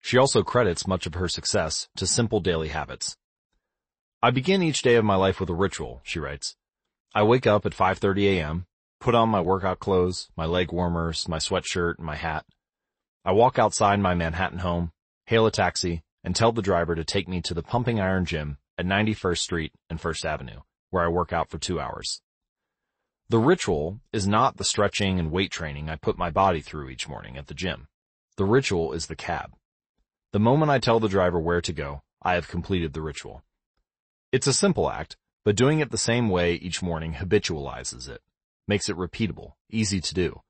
She 0.00 0.18
also 0.18 0.42
credits 0.42 0.86
much 0.86 1.06
of 1.06 1.14
her 1.14 1.28
success 1.28 1.88
to 1.96 2.06
simple 2.06 2.40
daily 2.40 2.68
habits. 2.68 3.16
I 4.22 4.30
begin 4.30 4.62
each 4.62 4.82
day 4.82 4.94
of 4.94 5.04
my 5.04 5.16
life 5.16 5.40
with 5.40 5.50
a 5.50 5.54
ritual, 5.54 6.00
she 6.04 6.18
writes. 6.18 6.56
I 7.14 7.22
wake 7.22 7.46
up 7.46 7.66
at 7.66 7.72
5.30 7.72 8.38
a.m., 8.38 8.66
put 9.00 9.14
on 9.14 9.28
my 9.28 9.40
workout 9.40 9.78
clothes, 9.78 10.28
my 10.36 10.46
leg 10.46 10.72
warmers, 10.72 11.28
my 11.28 11.38
sweatshirt, 11.38 11.98
and 11.98 12.06
my 12.06 12.16
hat. 12.16 12.44
I 13.24 13.32
walk 13.32 13.58
outside 13.58 14.00
my 14.00 14.14
Manhattan 14.14 14.60
home, 14.60 14.92
hail 15.26 15.46
a 15.46 15.50
taxi, 15.50 16.02
and 16.22 16.34
tell 16.34 16.52
the 16.52 16.62
driver 16.62 16.94
to 16.94 17.04
take 17.04 17.28
me 17.28 17.40
to 17.42 17.54
the 17.54 17.62
Pumping 17.62 18.00
Iron 18.00 18.24
Gym 18.24 18.58
at 18.78 18.86
91st 18.86 19.38
Street 19.38 19.72
and 19.90 20.00
1st 20.00 20.24
Avenue, 20.24 20.60
where 20.90 21.04
I 21.04 21.08
work 21.08 21.32
out 21.32 21.50
for 21.50 21.58
two 21.58 21.80
hours. 21.80 22.22
The 23.28 23.38
ritual 23.38 24.00
is 24.12 24.28
not 24.28 24.56
the 24.56 24.64
stretching 24.64 25.18
and 25.18 25.32
weight 25.32 25.50
training 25.50 25.90
I 25.90 25.96
put 25.96 26.16
my 26.16 26.30
body 26.30 26.60
through 26.60 26.90
each 26.90 27.08
morning 27.08 27.36
at 27.36 27.48
the 27.48 27.54
gym. 27.54 27.88
The 28.36 28.44
ritual 28.44 28.92
is 28.92 29.06
the 29.06 29.16
cab. 29.16 29.56
The 30.32 30.38
moment 30.38 30.70
I 30.70 30.78
tell 30.78 31.00
the 31.00 31.08
driver 31.08 31.40
where 31.40 31.60
to 31.60 31.72
go, 31.72 32.02
I 32.22 32.34
have 32.34 32.46
completed 32.46 32.92
the 32.92 33.02
ritual. 33.02 33.42
It's 34.30 34.46
a 34.46 34.52
simple 34.52 34.88
act, 34.88 35.16
but 35.44 35.56
doing 35.56 35.80
it 35.80 35.90
the 35.90 35.98
same 35.98 36.28
way 36.28 36.54
each 36.54 36.82
morning 36.82 37.14
habitualizes 37.14 38.08
it, 38.08 38.22
makes 38.68 38.88
it 38.88 38.96
repeatable, 38.96 39.54
easy 39.68 40.00
to 40.00 40.14
do. 40.14 40.42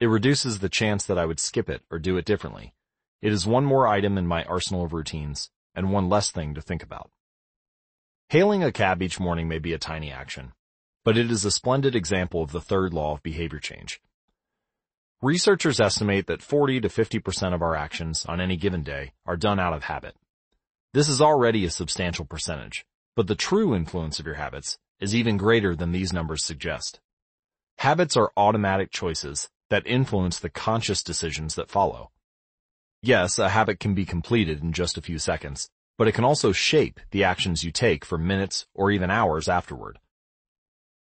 It 0.00 0.06
reduces 0.06 0.58
the 0.58 0.68
chance 0.68 1.04
that 1.06 1.18
I 1.18 1.26
would 1.26 1.38
skip 1.38 1.70
it 1.70 1.82
or 1.88 2.00
do 2.00 2.16
it 2.16 2.24
differently. 2.24 2.74
It 3.20 3.32
is 3.32 3.46
one 3.46 3.64
more 3.64 3.86
item 3.86 4.18
in 4.18 4.26
my 4.26 4.42
arsenal 4.44 4.84
of 4.84 4.92
routines, 4.92 5.50
and 5.72 5.92
one 5.92 6.08
less 6.08 6.32
thing 6.32 6.54
to 6.54 6.60
think 6.60 6.82
about. 6.82 7.12
Hailing 8.30 8.64
a 8.64 8.72
cab 8.72 9.02
each 9.02 9.20
morning 9.20 9.46
may 9.46 9.60
be 9.60 9.72
a 9.72 9.78
tiny 9.78 10.10
action, 10.10 10.52
but 11.04 11.16
it 11.16 11.30
is 11.30 11.44
a 11.44 11.50
splendid 11.50 11.94
example 11.94 12.42
of 12.42 12.52
the 12.52 12.60
third 12.60 12.92
law 12.92 13.14
of 13.14 13.22
behavior 13.22 13.58
change. 13.58 14.00
Researchers 15.20 15.80
estimate 15.80 16.26
that 16.26 16.42
40 16.42 16.80
to 16.80 16.88
50% 16.88 17.54
of 17.54 17.62
our 17.62 17.76
actions 17.76 18.26
on 18.26 18.40
any 18.40 18.56
given 18.56 18.82
day 18.82 19.12
are 19.24 19.36
done 19.36 19.60
out 19.60 19.72
of 19.72 19.84
habit. 19.84 20.16
This 20.94 21.08
is 21.08 21.20
already 21.20 21.64
a 21.64 21.70
substantial 21.70 22.24
percentage, 22.24 22.84
but 23.14 23.28
the 23.28 23.34
true 23.34 23.74
influence 23.74 24.18
of 24.18 24.26
your 24.26 24.34
habits 24.34 24.78
is 25.00 25.14
even 25.14 25.36
greater 25.36 25.74
than 25.74 25.92
these 25.92 26.12
numbers 26.12 26.44
suggest. 26.44 27.00
Habits 27.78 28.16
are 28.16 28.32
automatic 28.36 28.90
choices 28.90 29.48
that 29.70 29.86
influence 29.86 30.38
the 30.38 30.50
conscious 30.50 31.02
decisions 31.02 31.54
that 31.54 31.70
follow. 31.70 32.10
Yes, 33.00 33.38
a 33.38 33.48
habit 33.48 33.80
can 33.80 33.94
be 33.94 34.04
completed 34.04 34.62
in 34.62 34.72
just 34.72 34.98
a 34.98 35.02
few 35.02 35.18
seconds, 35.18 35.68
but 35.98 36.08
it 36.08 36.12
can 36.12 36.24
also 36.24 36.52
shape 36.52 37.00
the 37.10 37.24
actions 37.24 37.64
you 37.64 37.72
take 37.72 38.04
for 38.04 38.18
minutes 38.18 38.66
or 38.74 38.90
even 38.90 39.10
hours 39.10 39.48
afterward. 39.48 39.98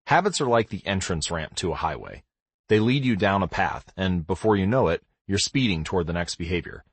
Habits 0.07 0.39
are 0.39 0.47
like 0.47 0.69
the 0.69 0.87
entrance 0.87 1.29
ramp 1.29 1.53
to 1.55 1.73
a 1.73 1.75
highway. 1.75 2.23
They 2.69 2.79
lead 2.79 3.03
you 3.03 3.17
down 3.17 3.43
a 3.43 3.47
path, 3.47 3.91
and 3.97 4.25
before 4.25 4.55
you 4.55 4.65
know 4.65 4.87
it, 4.87 5.03
you're 5.27 5.37
speeding 5.37 5.83
toward 5.83 6.07
the 6.07 6.13
next 6.13 6.35
behavior. 6.35 6.85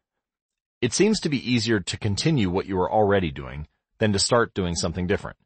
It 0.81 0.93
seems 0.93 1.21
to 1.21 1.29
be 1.29 1.53
easier 1.53 1.79
to 1.79 1.97
continue 1.97 2.51
what 2.51 2.67
you 2.67 2.77
are 2.81 2.91
already 2.91 3.31
doing 3.31 3.69
than 3.99 4.13
to 4.15 4.19
start 4.19 4.53
doing 4.53 4.75
something 4.75 5.07
different. 5.07 5.37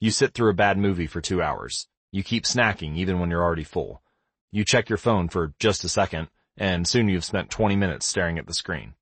You 0.00 0.10
sit 0.10 0.34
through 0.34 0.50
a 0.50 0.54
bad 0.54 0.78
movie 0.78 1.06
for 1.06 1.20
two 1.20 1.40
hours. 1.40 1.86
You 2.10 2.24
keep 2.24 2.42
snacking 2.42 2.96
even 2.96 3.20
when 3.20 3.30
you're 3.30 3.44
already 3.44 3.62
full. 3.62 4.02
You 4.50 4.64
check 4.64 4.88
your 4.88 4.98
phone 4.98 5.28
for 5.28 5.54
just 5.60 5.84
a 5.84 5.88
second, 5.88 6.26
and 6.56 6.88
soon 6.88 7.08
you've 7.08 7.24
spent 7.24 7.50
20 7.50 7.76
minutes 7.76 8.04
staring 8.04 8.36
at 8.36 8.48
the 8.48 8.52
screen. 8.52 8.94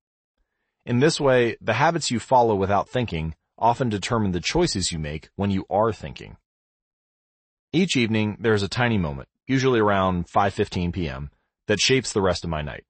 In 0.85 0.99
this 0.99 1.19
way, 1.19 1.57
the 1.59 1.73
habits 1.73 2.11
you 2.11 2.19
follow 2.19 2.53
without 2.53 2.87
thinking 2.87 3.33
often 3.57 3.89
determine 3.89 4.31
the 4.31 4.39
choices 4.39 4.91
you 4.91 4.99
make 4.99 5.29
when 5.35 5.49
you 5.49 5.65
are 5.71 5.91
thinking. 5.91 6.37
Each 7.75 7.97
evening, 7.97 8.37
there 8.39 8.53
is 8.53 8.63
a 8.63 8.69
tiny 8.69 8.97
moment 8.97 9.27
usually 9.47 9.81
around 9.81 10.27
5.15 10.27 10.93
p.m., 10.93 11.29
that 11.67 11.81
shapes 11.81 12.13
the 12.13 12.21
rest 12.21 12.45
of 12.45 12.49
my 12.49 12.61
night. 12.61 12.85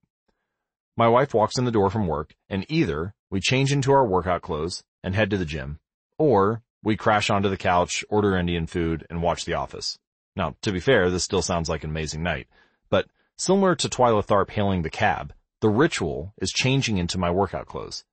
My 0.96 1.08
wife 1.08 1.34
walks 1.34 1.58
in 1.58 1.66
the 1.66 1.72
door 1.72 1.90
from 1.90 2.06
work, 2.06 2.36
and 2.52 2.68
either 2.70 3.16
we 3.32 3.40
change 3.40 3.72
into 3.72 3.92
our 3.92 4.06
workout 4.06 4.44
clothes 4.44 4.84
and 5.04 5.16
head 5.16 5.32
to 5.32 5.38
the 5.38 5.44
gym, 5.46 5.80
or 6.20 6.62
we 6.84 6.96
crash 6.96 7.32
onto 7.32 7.50
the 7.50 7.58
couch, 7.58 8.06
order 8.10 8.38
Indian 8.38 8.68
food, 8.68 9.08
and 9.10 9.24
watch 9.24 9.44
The 9.44 9.56
Office. 9.56 9.98
Now, 10.36 10.56
to 10.62 10.72
be 10.72 10.80
fair, 10.80 11.10
this 11.10 11.24
still 11.24 11.42
sounds 11.42 11.68
like 11.68 11.84
an 11.84 11.90
amazing 11.90 12.22
night, 12.22 12.48
but 12.92 13.08
similar 13.38 13.74
to 13.74 13.90
Twyla 13.90 14.24
Tharp 14.24 14.52
hailing 14.52 14.84
the 14.84 14.92
cab, 14.92 15.34
the 15.62 15.70
ritual 15.70 16.32
is 16.40 16.52
changing 16.52 16.98
into 16.98 17.18
my 17.18 17.32
workout 17.32 17.66
clothes. 17.66 18.06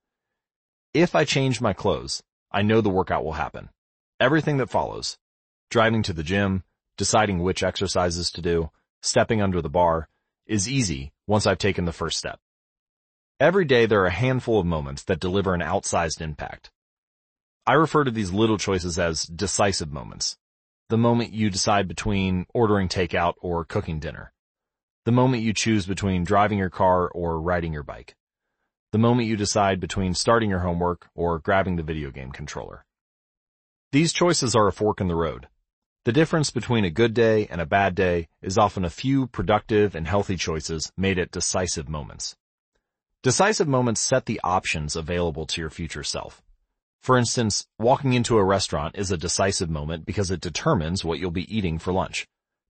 If 0.95 1.15
I 1.15 1.27
change 1.27 1.61
my 1.61 1.75
clothes, 1.75 2.23
I 2.51 2.63
know 2.63 2.81
the 2.81 2.89
workout 2.89 3.27
will 3.27 3.33
happen. 3.33 3.69
Everything 4.19 4.57
that 4.57 4.71
follows, 4.71 5.19
driving 5.73 6.03
to 6.03 6.13
the 6.13 6.23
gym, 6.23 6.63
deciding 6.99 7.39
which 7.39 7.63
exercises 7.63 8.31
to 8.31 8.43
do, 8.43 8.71
stepping 9.01 9.41
under 9.41 9.63
the 9.63 9.71
bar, 9.71 10.07
is 10.47 10.69
easy 10.69 11.13
once 11.27 11.47
I've 11.47 11.57
taken 11.57 11.87
the 11.87 11.93
first 11.93 12.19
step. 12.19 12.39
Every 13.41 13.65
day 13.65 13.87
there 13.87 14.03
are 14.03 14.07
a 14.07 14.11
handful 14.11 14.61
of 14.61 14.67
moments 14.67 15.03
that 15.05 15.19
deliver 15.19 15.55
an 15.55 15.63
outsized 15.63 16.21
impact. 16.21 16.71
I 17.67 17.73
refer 17.73 18.05
to 18.05 18.11
these 18.11 18.33
little 18.33 18.59
choices 18.59 18.99
as 18.99 19.23
decisive 19.23 19.91
moments. 19.91 20.37
The 20.91 20.99
moment 20.99 21.33
you 21.33 21.49
decide 21.49 21.89
between 21.89 22.45
ordering 22.53 22.89
takeout 22.89 23.35
or 23.41 23.65
cooking 23.65 23.99
dinner. 23.99 24.35
The 25.07 25.13
moment 25.13 25.43
you 25.43 25.55
choose 25.55 25.87
between 25.87 26.23
driving 26.23 26.59
your 26.59 26.71
car 26.71 27.09
or 27.09 27.41
riding 27.41 27.73
your 27.73 27.83
bike. 27.83 28.15
The 28.91 28.99
moment 28.99 29.27
you 29.27 29.39
decide 29.39 29.81
between 29.81 30.13
starting 30.13 30.51
your 30.51 30.59
homework 30.59 31.09
or 31.15 31.39
grabbing 31.39 31.77
the 31.77 31.83
video 31.83 32.11
game 32.11 32.31
controller. 32.31 32.85
These 33.91 34.13
choices 34.13 34.55
are 34.55 34.69
a 34.69 34.73
fork 34.73 35.01
in 35.01 35.09
the 35.09 35.15
road. 35.15 35.49
The 36.05 36.13
difference 36.13 36.51
between 36.51 36.85
a 36.85 36.91
good 36.91 37.15
day 37.15 37.47
and 37.47 37.61
a 37.61 37.67
bad 37.67 37.95
day 37.95 38.27
is 38.41 38.59
often 38.59 38.85
a 38.85 38.91
few 38.91 39.29
productive 39.29 39.95
and 39.95 40.09
healthy 40.09 40.37
choices 40.37 40.91
made 40.97 41.17
at 41.17 41.31
decisive 41.31 41.89
moments. 41.89 42.35
Decisive 43.23 43.69
moments 43.69 44.01
set 44.01 44.27
the 44.27 44.41
options 44.43 44.97
available 44.97 45.47
to 45.47 45.61
your 45.61 45.71
future 45.71 46.03
self. 46.03 46.43
For 47.03 47.17
instance, 47.17 47.69
walking 47.79 48.15
into 48.15 48.37
a 48.37 48.43
restaurant 48.45 48.97
is 48.99 49.13
a 49.13 49.17
decisive 49.17 49.71
moment 49.71 50.05
because 50.05 50.33
it 50.33 50.41
determines 50.41 51.05
what 51.05 51.21
you'll 51.21 51.31
be 51.31 51.57
eating 51.57 51.79
for 51.79 51.93
lunch. 51.93 52.27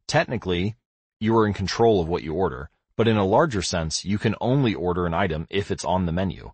Technically, 0.07 0.77
you 1.19 1.35
are 1.39 1.47
in 1.47 1.55
control 1.55 2.03
of 2.03 2.09
what 2.09 2.23
you 2.23 2.35
order, 2.35 2.69
but 2.97 3.09
in 3.09 3.17
a 3.17 3.25
larger 3.25 3.63
sense, 3.63 4.05
you 4.05 4.19
can 4.19 4.35
only 4.43 4.75
order 4.75 5.07
an 5.07 5.15
item 5.15 5.47
if 5.49 5.71
it's 5.71 5.87
on 5.87 6.05
the 6.05 6.13
menu. 6.13 6.53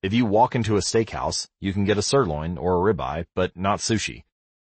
If 0.00 0.14
you 0.14 0.26
walk 0.26 0.54
into 0.54 0.76
a 0.76 0.80
steakhouse, 0.80 1.48
you 1.58 1.72
can 1.72 1.84
get 1.84 1.98
a 1.98 2.02
sirloin 2.02 2.56
or 2.56 2.76
a 2.76 2.94
ribeye, 2.94 3.26
but 3.34 3.56
not 3.56 3.80
sushi. 3.80 4.22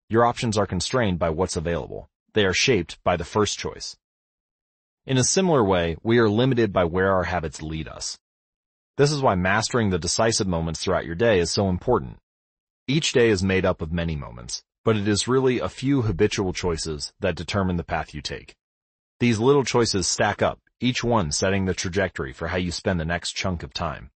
Your 0.09 0.25
options 0.25 0.57
are 0.57 0.67
constrained 0.67 1.19
by 1.19 1.31
what's 1.31 1.57
available. 1.57 2.09
They 2.33 2.45
are 2.45 2.53
shaped 2.53 3.03
by 3.03 3.17
the 3.17 3.25
first 3.25 3.59
choice. 3.59 3.97
In 5.05 5.19
a 5.19 5.25
similar 5.25 5.65
way, 5.65 5.97
we 6.03 6.19
are 6.19 6.29
limited 6.29 6.73
by 6.73 6.85
where 6.85 7.13
our 7.13 7.25
habits 7.25 7.61
lead 7.61 7.89
us. 7.89 8.17
This 8.97 9.11
is 9.11 9.21
why 9.21 9.35
mastering 9.35 9.91
the 9.91 9.99
decisive 9.99 10.47
moments 10.47 10.83
throughout 10.83 11.07
your 11.07 11.17
day 11.17 11.41
is 11.41 11.51
so 11.51 11.69
important. 11.69 12.19
Each 12.87 13.13
day 13.13 13.31
is 13.31 13.43
made 13.43 13.67
up 13.67 13.83
of 13.83 13.93
many 13.93 14.15
moments, 14.15 14.63
but 14.85 14.97
it 14.97 15.09
is 15.09 15.27
really 15.27 15.59
a 15.59 15.69
few 15.69 16.03
habitual 16.03 16.53
choices 16.53 17.13
that 17.19 17.35
determine 17.35 17.77
the 17.77 17.83
path 17.83 18.15
you 18.15 18.23
take. 18.23 18.55
These 19.19 19.41
little 19.41 19.65
choices 19.65 20.07
stack 20.07 20.41
up, 20.41 20.61
each 20.79 21.03
one 21.03 21.33
setting 21.33 21.65
the 21.65 21.75
trajectory 21.75 22.33
for 22.33 22.47
how 22.49 22.59
you 22.59 22.71
spend 22.71 23.01
the 23.01 23.05
next 23.05 23.33
chunk 23.33 23.65
of 23.65 23.75
time. 23.75 24.11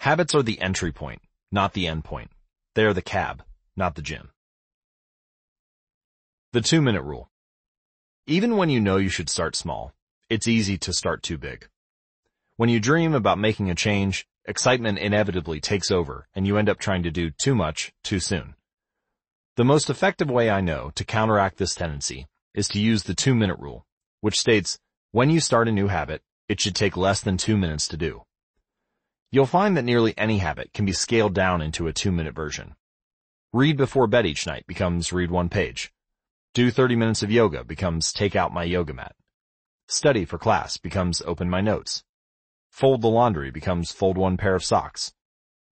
Habits 0.00 0.34
are 0.34 0.42
the 0.42 0.60
entry 0.60 0.90
point, 0.90 1.22
not 1.52 1.74
the 1.74 1.86
end 1.86 2.04
point. 2.04 2.32
They 2.74 2.84
are 2.84 2.92
the 2.92 3.02
cab, 3.02 3.44
not 3.76 3.94
the 3.94 4.02
gym. 4.02 4.30
The 6.54 6.60
two 6.60 6.80
minute 6.80 7.02
rule. 7.02 7.32
Even 8.28 8.56
when 8.56 8.70
you 8.70 8.80
know 8.80 8.96
you 8.96 9.08
should 9.08 9.28
start 9.28 9.56
small, 9.56 9.92
it's 10.30 10.46
easy 10.46 10.78
to 10.78 10.92
start 10.92 11.24
too 11.24 11.36
big. 11.36 11.68
When 12.54 12.68
you 12.68 12.78
dream 12.78 13.12
about 13.12 13.40
making 13.40 13.70
a 13.70 13.74
change, 13.74 14.28
excitement 14.44 15.00
inevitably 15.00 15.58
takes 15.58 15.90
over 15.90 16.28
and 16.32 16.46
you 16.46 16.56
end 16.56 16.68
up 16.68 16.78
trying 16.78 17.02
to 17.02 17.10
do 17.10 17.32
too 17.32 17.56
much 17.56 17.92
too 18.04 18.20
soon. 18.20 18.54
The 19.56 19.64
most 19.64 19.90
effective 19.90 20.30
way 20.30 20.48
I 20.48 20.60
know 20.60 20.92
to 20.94 21.04
counteract 21.04 21.56
this 21.56 21.74
tendency 21.74 22.28
is 22.54 22.68
to 22.68 22.78
use 22.78 23.02
the 23.02 23.16
two 23.16 23.34
minute 23.34 23.58
rule, 23.58 23.84
which 24.20 24.38
states 24.38 24.78
when 25.10 25.30
you 25.30 25.40
start 25.40 25.66
a 25.66 25.72
new 25.72 25.88
habit, 25.88 26.22
it 26.48 26.60
should 26.60 26.76
take 26.76 26.96
less 26.96 27.20
than 27.20 27.36
two 27.36 27.56
minutes 27.56 27.88
to 27.88 27.96
do. 27.96 28.22
You'll 29.32 29.46
find 29.46 29.76
that 29.76 29.82
nearly 29.82 30.16
any 30.16 30.38
habit 30.38 30.72
can 30.72 30.86
be 30.86 30.92
scaled 30.92 31.34
down 31.34 31.62
into 31.62 31.88
a 31.88 31.92
two 31.92 32.12
minute 32.12 32.36
version. 32.36 32.76
Read 33.52 33.76
before 33.76 34.06
bed 34.06 34.24
each 34.24 34.46
night 34.46 34.68
becomes 34.68 35.12
read 35.12 35.32
one 35.32 35.48
page. 35.48 35.90
Do 36.54 36.70
30 36.70 36.94
minutes 36.94 37.24
of 37.24 37.32
yoga 37.32 37.64
becomes 37.64 38.12
take 38.12 38.36
out 38.36 38.54
my 38.54 38.62
yoga 38.62 38.94
mat. 38.94 39.16
Study 39.88 40.24
for 40.24 40.38
class 40.38 40.76
becomes 40.76 41.20
open 41.22 41.50
my 41.50 41.60
notes. 41.60 42.04
Fold 42.70 43.02
the 43.02 43.08
laundry 43.08 43.50
becomes 43.50 43.90
fold 43.90 44.16
one 44.16 44.36
pair 44.36 44.54
of 44.54 44.62
socks. 44.62 45.12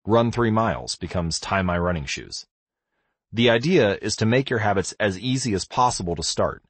Run 0.07 0.31
three 0.31 0.51
miles 0.51 0.95
becomes 0.95 1.37
tie 1.37 1.63
my 1.63 1.77
running 1.77 2.05
shoes. 2.05 2.45
The 3.33 3.49
idea 3.49 3.97
is 4.01 4.15
to 4.15 4.25
make 4.25 4.49
your 4.49 4.59
habits 4.59 4.93
as 5.01 5.19
easy 5.19 5.53
as 5.53 5.65
possible 5.65 6.15
to 6.15 6.23
start. 6.23 6.63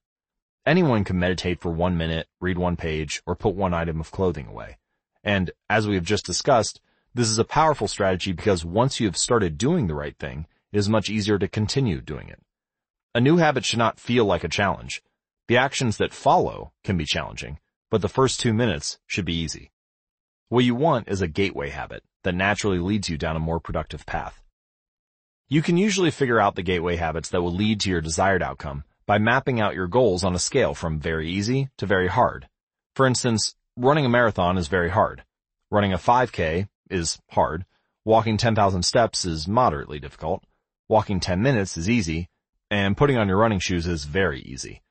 Anyone 0.65 1.03
can 1.03 1.19
meditate 1.19 1.61
for 1.61 1.69
one 1.69 1.95
minute, 1.95 2.27
read 2.41 2.57
one 2.57 2.77
page, 2.77 3.21
or 3.27 3.35
put 3.35 3.53
one 3.53 3.75
item 3.75 3.99
of 3.99 4.11
clothing 4.11 4.47
away. 4.47 4.79
And 5.23 5.51
as 5.69 5.87
we 5.87 5.93
have 5.93 6.03
just 6.03 6.25
discussed, 6.25 6.81
this 7.13 7.29
is 7.29 7.37
a 7.37 7.45
powerful 7.45 7.87
strategy 7.87 8.31
because 8.31 8.65
once 8.65 8.99
you 8.99 9.05
have 9.05 9.17
started 9.17 9.59
doing 9.59 9.85
the 9.85 9.93
right 9.93 10.17
thing, 10.17 10.47
it 10.71 10.79
is 10.79 10.89
much 10.89 11.11
easier 11.11 11.37
to 11.37 11.47
continue 11.47 12.01
doing 12.01 12.27
it. 12.27 12.41
A 13.15 13.19
new 13.19 13.37
habit 13.37 13.65
should 13.65 13.79
not 13.79 13.99
feel 13.99 14.25
like 14.25 14.43
a 14.43 14.47
challenge. 14.47 15.01
The 15.47 15.57
actions 15.57 15.97
that 15.97 16.13
follow 16.13 16.73
can 16.83 16.95
be 16.95 17.05
challenging, 17.05 17.57
but 17.89 18.03
the 18.03 18.07
first 18.07 18.39
two 18.39 18.53
minutes 18.53 18.99
should 19.07 19.25
be 19.25 19.33
easy. 19.33 19.71
What 20.49 20.63
you 20.63 20.75
want 20.75 21.07
is 21.07 21.19
a 21.19 21.27
gateway 21.27 21.69
habit 21.69 22.03
that 22.23 22.35
naturally 22.35 22.77
leads 22.77 23.09
you 23.09 23.17
down 23.17 23.35
a 23.35 23.39
more 23.39 23.59
productive 23.59 24.05
path. 24.05 24.43
You 25.47 25.63
can 25.63 25.75
usually 25.75 26.11
figure 26.11 26.39
out 26.39 26.53
the 26.53 26.61
gateway 26.61 26.97
habits 26.97 27.29
that 27.29 27.41
will 27.41 27.51
lead 27.51 27.79
to 27.81 27.89
your 27.89 27.99
desired 27.99 28.43
outcome 28.43 28.83
by 29.07 29.17
mapping 29.17 29.59
out 29.59 29.73
your 29.73 29.87
goals 29.87 30.23
on 30.23 30.35
a 30.35 30.39
scale 30.39 30.75
from 30.75 30.99
very 30.99 31.31
easy 31.31 31.69
to 31.79 31.87
very 31.87 32.09
hard. 32.09 32.47
For 32.93 33.07
instance, 33.07 33.55
running 33.75 34.05
a 34.05 34.09
marathon 34.09 34.55
is 34.55 34.67
very 34.67 34.89
hard. 34.89 35.23
Running 35.71 35.93
a 35.93 35.97
5K 35.97 36.67
is 36.91 37.17
hard. 37.31 37.65
Walking 38.05 38.37
10,000 38.37 38.83
steps 38.83 39.25
is 39.25 39.47
moderately 39.47 39.97
difficult. 39.97 40.43
Walking 40.87 41.19
10 41.19 41.41
minutes 41.41 41.75
is 41.75 41.89
easy 41.89 42.29
and 42.69 42.97
putting 42.97 43.17
on 43.17 43.27
your 43.27 43.37
running 43.37 43.59
shoes 43.59 43.87
is 43.87 44.05
very 44.05 44.41
easy. 44.41 44.81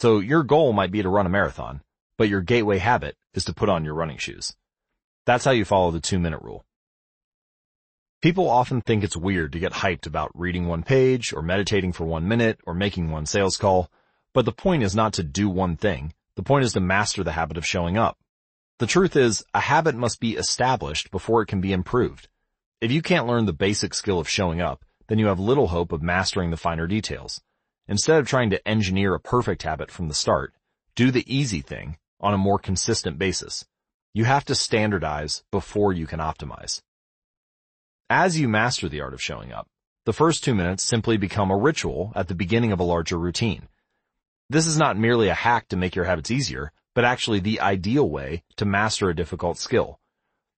So 0.00 0.20
your 0.20 0.42
goal 0.42 0.72
might 0.72 0.92
be 0.92 1.02
to 1.02 1.08
run 1.08 1.26
a 1.26 1.30
marathon, 1.30 1.82
but 2.16 2.28
your 2.28 2.40
gateway 2.40 2.78
habit 2.78 3.16
is 3.34 3.44
to 3.46 3.54
put 3.54 3.68
on 3.68 3.84
your 3.84 3.94
running 3.94 4.18
shoes. 4.18 4.54
That's 5.26 5.44
how 5.44 5.50
you 5.50 5.64
follow 5.64 5.90
the 5.90 6.00
two 6.00 6.18
minute 6.18 6.42
rule. 6.42 6.64
People 8.20 8.50
often 8.50 8.80
think 8.80 9.04
it's 9.04 9.16
weird 9.16 9.52
to 9.52 9.60
get 9.60 9.72
hyped 9.72 10.06
about 10.06 10.32
reading 10.34 10.66
one 10.66 10.82
page 10.82 11.32
or 11.32 11.42
meditating 11.42 11.92
for 11.92 12.04
one 12.04 12.26
minute 12.26 12.58
or 12.66 12.74
making 12.74 13.10
one 13.10 13.26
sales 13.26 13.56
call, 13.56 13.90
but 14.32 14.44
the 14.44 14.52
point 14.52 14.82
is 14.82 14.96
not 14.96 15.12
to 15.14 15.22
do 15.22 15.48
one 15.48 15.76
thing. 15.76 16.12
The 16.34 16.42
point 16.42 16.64
is 16.64 16.72
to 16.72 16.80
master 16.80 17.22
the 17.22 17.32
habit 17.32 17.56
of 17.56 17.66
showing 17.66 17.96
up. 17.96 18.18
The 18.78 18.86
truth 18.86 19.16
is, 19.16 19.44
a 19.54 19.60
habit 19.60 19.94
must 19.94 20.20
be 20.20 20.36
established 20.36 21.10
before 21.10 21.42
it 21.42 21.46
can 21.46 21.60
be 21.60 21.72
improved. 21.72 22.28
If 22.80 22.92
you 22.92 23.02
can't 23.02 23.26
learn 23.26 23.46
the 23.46 23.52
basic 23.52 23.92
skill 23.92 24.20
of 24.20 24.28
showing 24.28 24.60
up, 24.60 24.84
then 25.08 25.18
you 25.18 25.26
have 25.26 25.40
little 25.40 25.68
hope 25.68 25.92
of 25.92 26.02
mastering 26.02 26.50
the 26.50 26.56
finer 26.56 26.86
details. 26.86 27.40
Instead 27.88 28.18
of 28.20 28.28
trying 28.28 28.50
to 28.50 28.68
engineer 28.68 29.14
a 29.14 29.20
perfect 29.20 29.62
habit 29.62 29.90
from 29.90 30.08
the 30.08 30.14
start, 30.14 30.54
do 30.94 31.10
the 31.10 31.24
easy 31.26 31.60
thing 31.60 31.96
on 32.20 32.34
a 32.34 32.38
more 32.38 32.58
consistent 32.58 33.18
basis. 33.18 33.64
You 34.12 34.24
have 34.24 34.44
to 34.46 34.54
standardize 34.54 35.42
before 35.50 35.92
you 35.92 36.06
can 36.06 36.20
optimize. 36.20 36.82
As 38.10 38.38
you 38.38 38.48
master 38.48 38.88
the 38.88 39.00
art 39.00 39.14
of 39.14 39.22
showing 39.22 39.52
up, 39.52 39.68
the 40.04 40.12
first 40.12 40.42
two 40.42 40.54
minutes 40.54 40.82
simply 40.82 41.16
become 41.16 41.50
a 41.50 41.56
ritual 41.56 42.12
at 42.14 42.28
the 42.28 42.34
beginning 42.34 42.72
of 42.72 42.80
a 42.80 42.84
larger 42.84 43.18
routine. 43.18 43.68
This 44.50 44.66
is 44.66 44.78
not 44.78 44.96
merely 44.96 45.28
a 45.28 45.34
hack 45.34 45.68
to 45.68 45.76
make 45.76 45.94
your 45.94 46.06
habits 46.06 46.30
easier, 46.30 46.72
but 46.94 47.04
actually 47.04 47.40
the 47.40 47.60
ideal 47.60 48.08
way 48.08 48.42
to 48.56 48.64
master 48.64 49.10
a 49.10 49.14
difficult 49.14 49.58
skill. 49.58 50.00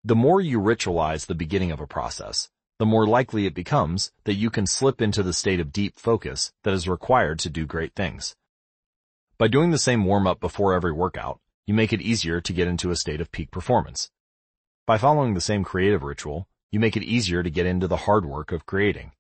The 0.05 0.17
more 0.17 0.41
you 0.41 0.61
ritualize 0.61 1.27
the 1.27 1.35
beginning 1.35 1.73
of 1.73 1.81
a 1.81 1.87
process, 1.87 2.49
the 2.81 2.87
more 2.87 3.07
likely 3.07 3.45
it 3.45 3.53
becomes 3.53 4.11
that 4.25 4.37
you 4.37 4.49
can 4.49 4.67
slip 4.67 5.03
into 5.03 5.23
the 5.23 5.35
state 5.35 5.61
of 5.61 5.71
deep 5.71 5.99
focus 5.99 6.51
that 6.63 6.73
is 6.73 6.89
required 6.89 7.39
to 7.39 7.51
do 7.51 7.67
great 7.67 7.95
things. 7.95 8.35
By 9.37 9.49
doing 9.49 9.71
the 9.71 9.77
same 9.77 10.07
warm-up 10.07 10.41
before 10.41 10.73
every 10.73 10.91
workout, 10.91 11.41
you 11.67 11.75
make 11.75 11.93
it 11.93 12.01
easier 12.01 12.41
to 12.41 12.53
get 12.55 12.69
into 12.69 12.91
a 12.91 12.97
state 12.97 13.21
of 13.21 13.31
peak 13.31 13.51
performance. 13.51 14.11
By 14.87 14.97
following 14.97 15.35
the 15.35 15.43
same 15.43 15.63
creative 15.63 16.03
ritual, 16.03 16.49
you 16.71 16.81
make 16.81 16.97
it 16.97 17.03
easier 17.03 17.43
to 17.43 17.51
get 17.51 17.67
into 17.67 17.87
the 17.87 17.99
hard 18.09 18.25
work 18.25 18.51
of 18.51 18.65
creating. 18.65 19.13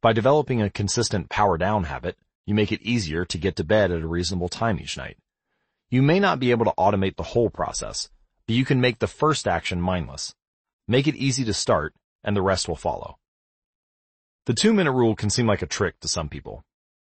By 0.00 0.12
developing 0.12 0.60
a 0.60 0.68
consistent 0.68 1.28
power 1.28 1.56
down 1.56 1.84
habit, 1.84 2.18
you 2.44 2.56
make 2.56 2.72
it 2.72 2.82
easier 2.82 3.24
to 3.24 3.38
get 3.38 3.54
to 3.54 3.62
bed 3.62 3.92
at 3.92 4.02
a 4.02 4.08
reasonable 4.08 4.48
time 4.48 4.80
each 4.80 4.96
night. 4.96 5.16
You 5.90 6.02
may 6.02 6.18
not 6.18 6.40
be 6.40 6.50
able 6.50 6.64
to 6.64 6.74
automate 6.76 7.14
the 7.14 7.22
whole 7.22 7.50
process, 7.50 8.10
but 8.48 8.56
you 8.56 8.64
can 8.64 8.80
make 8.80 8.98
the 8.98 9.06
first 9.06 9.46
action 9.46 9.80
mindless. 9.80 10.34
Make 10.88 11.06
it 11.06 11.14
easy 11.14 11.44
to 11.44 11.54
start, 11.54 11.94
and 12.24 12.36
the 12.36 12.42
rest 12.42 12.68
will 12.68 12.76
follow. 12.76 13.18
The 14.46 14.54
two 14.54 14.72
minute 14.72 14.92
rule 14.92 15.14
can 15.14 15.30
seem 15.30 15.46
like 15.46 15.62
a 15.62 15.66
trick 15.66 16.00
to 16.00 16.08
some 16.08 16.28
people. 16.28 16.64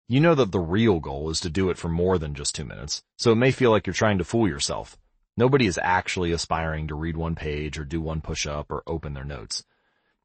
You 0.07 0.19
know 0.19 0.35
that 0.35 0.51
the 0.51 0.59
real 0.59 0.99
goal 0.99 1.29
is 1.31 1.39
to 1.41 1.49
do 1.49 1.69
it 1.69 1.77
for 1.77 1.89
more 1.89 2.19
than 2.19 2.35
just 2.35 2.53
two 2.53 2.65
minutes, 2.65 3.03
so 3.17 3.31
it 3.31 3.37
may 3.37 3.51
feel 3.51 3.71
like 3.71 3.87
you're 3.87 3.93
trying 3.93 4.19
to 4.19 4.23
fool 4.23 4.47
yourself. 4.47 4.97
Nobody 5.35 5.65
is 5.65 5.79
actually 5.81 6.31
aspiring 6.31 6.87
to 6.87 6.95
read 6.95 7.17
one 7.17 7.35
page 7.35 7.77
or 7.77 7.83
do 7.83 7.99
one 7.99 8.21
push-up 8.21 8.71
or 8.71 8.83
open 8.85 9.13
their 9.13 9.25
notes. 9.25 9.65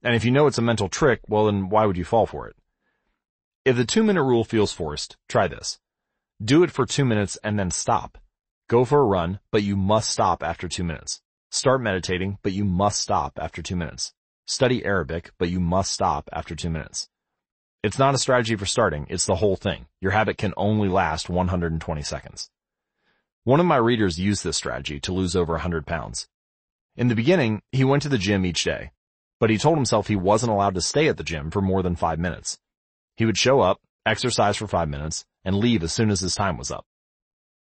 And 0.02 0.14
if 0.14 0.24
you 0.24 0.30
know 0.30 0.46
it's 0.46 0.58
a 0.58 0.62
mental 0.62 0.88
trick, 0.88 1.20
well 1.28 1.46
then 1.46 1.68
why 1.68 1.86
would 1.86 1.96
you 1.96 2.04
fall 2.04 2.26
for 2.26 2.46
it? 2.46 2.56
If 3.64 3.76
the 3.76 3.84
two 3.84 4.02
minute 4.02 4.22
rule 4.22 4.44
feels 4.44 4.72
forced, 4.72 5.16
try 5.28 5.48
this. 5.48 5.78
Do 6.42 6.62
it 6.62 6.70
for 6.70 6.86
two 6.86 7.04
minutes 7.04 7.38
and 7.42 7.58
then 7.58 7.70
stop. 7.70 8.18
Go 8.68 8.84
for 8.84 9.00
a 9.00 9.04
run, 9.04 9.40
but 9.50 9.62
you 9.62 9.76
must 9.76 10.10
stop 10.10 10.42
after 10.42 10.68
two 10.68 10.84
minutes. 10.84 11.20
Start 11.50 11.80
meditating, 11.80 12.38
but 12.42 12.52
you 12.52 12.64
must 12.64 13.00
stop 13.00 13.38
after 13.40 13.62
two 13.62 13.76
minutes. 13.76 14.12
Study 14.50 14.84
Arabic, 14.84 15.30
but 15.38 15.48
you 15.48 15.60
must 15.60 15.92
stop 15.92 16.28
after 16.32 16.56
two 16.56 16.70
minutes. 16.70 17.08
It's 17.84 18.00
not 18.00 18.16
a 18.16 18.18
strategy 18.18 18.56
for 18.56 18.66
starting, 18.66 19.06
it's 19.08 19.24
the 19.24 19.36
whole 19.36 19.54
thing. 19.54 19.86
Your 20.00 20.10
habit 20.10 20.38
can 20.38 20.54
only 20.56 20.88
last 20.88 21.30
120 21.30 22.02
seconds. 22.02 22.50
One 23.44 23.60
of 23.60 23.66
my 23.66 23.76
readers 23.76 24.18
used 24.18 24.42
this 24.42 24.56
strategy 24.56 24.98
to 24.98 25.12
lose 25.12 25.36
over 25.36 25.52
100 25.52 25.86
pounds. 25.86 26.26
In 26.96 27.06
the 27.06 27.14
beginning, 27.14 27.62
he 27.70 27.84
went 27.84 28.02
to 28.02 28.08
the 28.08 28.18
gym 28.18 28.44
each 28.44 28.64
day, 28.64 28.90
but 29.38 29.50
he 29.50 29.56
told 29.56 29.78
himself 29.78 30.08
he 30.08 30.16
wasn't 30.16 30.50
allowed 30.50 30.74
to 30.74 30.80
stay 30.80 31.06
at 31.06 31.16
the 31.16 31.22
gym 31.22 31.52
for 31.52 31.62
more 31.62 31.84
than 31.84 31.94
five 31.94 32.18
minutes. 32.18 32.58
He 33.16 33.26
would 33.26 33.38
show 33.38 33.60
up, 33.60 33.80
exercise 34.04 34.56
for 34.56 34.66
five 34.66 34.88
minutes, 34.88 35.24
and 35.44 35.54
leave 35.54 35.84
as 35.84 35.92
soon 35.92 36.10
as 36.10 36.18
his 36.18 36.34
time 36.34 36.56
was 36.56 36.72
up. 36.72 36.84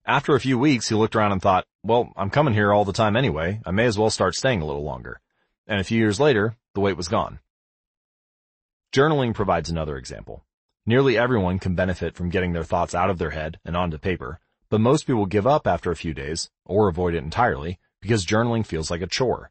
After 0.05 0.35
a 0.35 0.39
few 0.39 0.57
weeks, 0.57 0.87
he 0.87 0.95
looked 0.95 1.17
around 1.17 1.33
and 1.33 1.41
thought, 1.41 1.65
well, 1.83 2.13
I'm 2.15 2.29
coming 2.29 2.53
here 2.53 2.71
all 2.71 2.85
the 2.85 2.93
time 2.93 3.17
anyway, 3.17 3.59
I 3.65 3.71
may 3.71 3.87
as 3.87 3.99
well 3.99 4.09
start 4.09 4.35
staying 4.35 4.61
a 4.61 4.65
little 4.65 4.85
longer. 4.85 5.19
And 5.71 5.79
a 5.79 5.85
few 5.85 5.97
years 5.97 6.19
later, 6.19 6.57
the 6.73 6.81
weight 6.81 6.97
was 6.97 7.07
gone. 7.07 7.39
Journaling 8.93 9.33
provides 9.33 9.69
another 9.69 9.95
example. 9.95 10.43
Nearly 10.85 11.17
everyone 11.17 11.59
can 11.59 11.75
benefit 11.75 12.13
from 12.13 12.29
getting 12.29 12.51
their 12.51 12.65
thoughts 12.65 12.93
out 12.93 13.09
of 13.09 13.19
their 13.19 13.29
head 13.29 13.57
and 13.63 13.77
onto 13.77 13.97
paper, 13.97 14.41
but 14.69 14.81
most 14.81 15.07
people 15.07 15.25
give 15.25 15.47
up 15.47 15.65
after 15.65 15.89
a 15.89 15.95
few 15.95 16.13
days, 16.13 16.49
or 16.65 16.89
avoid 16.89 17.13
it 17.13 17.23
entirely, 17.23 17.79
because 18.01 18.25
journaling 18.25 18.65
feels 18.65 18.91
like 18.91 19.01
a 19.01 19.07
chore. 19.07 19.49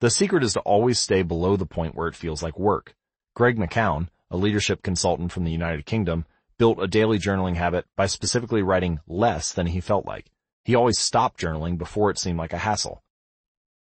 The 0.00 0.10
secret 0.10 0.44
is 0.44 0.52
to 0.52 0.60
always 0.60 0.98
stay 0.98 1.22
below 1.22 1.56
the 1.56 1.64
point 1.64 1.94
where 1.94 2.08
it 2.08 2.16
feels 2.16 2.42
like 2.42 2.58
work. 2.58 2.94
Greg 3.34 3.56
McKeown, 3.56 4.08
a 4.30 4.36
leadership 4.36 4.82
consultant 4.82 5.32
from 5.32 5.44
the 5.44 5.52
United 5.52 5.86
Kingdom, 5.86 6.26
built 6.58 6.82
a 6.82 6.86
daily 6.86 7.18
journaling 7.18 7.56
habit 7.56 7.86
by 7.96 8.04
specifically 8.04 8.60
writing 8.60 9.00
less 9.08 9.54
than 9.54 9.68
he 9.68 9.80
felt 9.80 10.04
like. 10.04 10.30
He 10.66 10.74
always 10.74 10.98
stopped 10.98 11.40
journaling 11.40 11.78
before 11.78 12.10
it 12.10 12.18
seemed 12.18 12.36
like 12.36 12.52
a 12.52 12.58
hassle. 12.58 13.02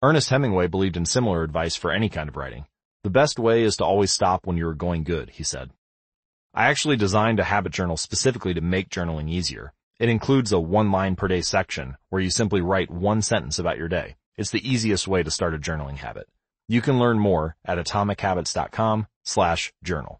Ernest 0.03 0.31
Hemingway 0.31 0.67
believed 0.67 0.97
in 0.97 1.05
similar 1.05 1.43
advice 1.43 1.77
for 1.77 1.89
any 1.89 2.09
kind 2.09 2.27
of 2.27 2.35
writing. 2.35 2.65
The 3.05 3.09
best 3.09 3.39
way 3.39 3.63
is 3.63 3.77
to 3.77 3.85
always 3.85 4.11
stop 4.11 4.45
when 4.45 4.57
you 4.57 4.67
are 4.67 4.73
going 4.73 5.05
good, 5.05 5.29
he 5.29 5.43
said. 5.43 5.71
I 6.53 6.65
actually 6.65 6.97
designed 6.97 7.39
a 7.39 7.45
habit 7.45 7.71
journal 7.71 7.95
specifically 7.95 8.53
to 8.53 8.59
make 8.59 8.89
journaling 8.89 9.29
easier. 9.29 9.71
It 10.01 10.09
includes 10.09 10.51
a 10.51 10.59
one 10.59 10.91
line 10.91 11.15
per 11.15 11.29
day 11.29 11.39
section 11.39 11.95
where 12.09 12.21
you 12.21 12.29
simply 12.29 12.59
write 12.59 12.91
one 12.91 13.21
sentence 13.21 13.59
about 13.59 13.77
your 13.77 13.87
day. 13.87 14.17
It's 14.35 14.49
the 14.49 14.69
easiest 14.69 15.07
way 15.07 15.23
to 15.23 15.31
start 15.31 15.55
a 15.55 15.57
journaling 15.57 15.95
habit. 15.95 16.27
You 16.67 16.81
can 16.81 16.99
learn 16.99 17.17
more 17.17 17.55
at 17.63 17.77
atomichabits.com 17.77 19.07
slash 19.23 19.71
journal. 19.85 20.19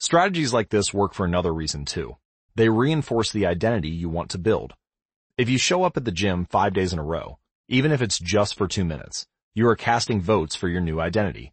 Strategies 0.00 0.52
like 0.52 0.68
this 0.68 0.92
work 0.92 1.14
for 1.14 1.24
another 1.24 1.54
reason 1.54 1.86
too. 1.86 2.18
They 2.56 2.68
reinforce 2.68 3.32
the 3.32 3.46
identity 3.46 3.88
you 3.88 4.10
want 4.10 4.28
to 4.32 4.38
build. 4.38 4.74
If 5.38 5.48
you 5.48 5.56
show 5.56 5.82
up 5.82 5.96
at 5.96 6.04
the 6.04 6.12
gym 6.12 6.44
five 6.44 6.74
days 6.74 6.92
in 6.92 6.98
a 6.98 7.02
row, 7.02 7.38
even 7.68 7.92
if 7.92 8.02
it's 8.02 8.18
just 8.18 8.56
for 8.56 8.68
two 8.68 8.84
minutes, 8.84 9.26
you 9.54 9.66
are 9.68 9.76
casting 9.76 10.20
votes 10.20 10.54
for 10.54 10.68
your 10.68 10.82
new 10.82 11.00
identity. 11.00 11.52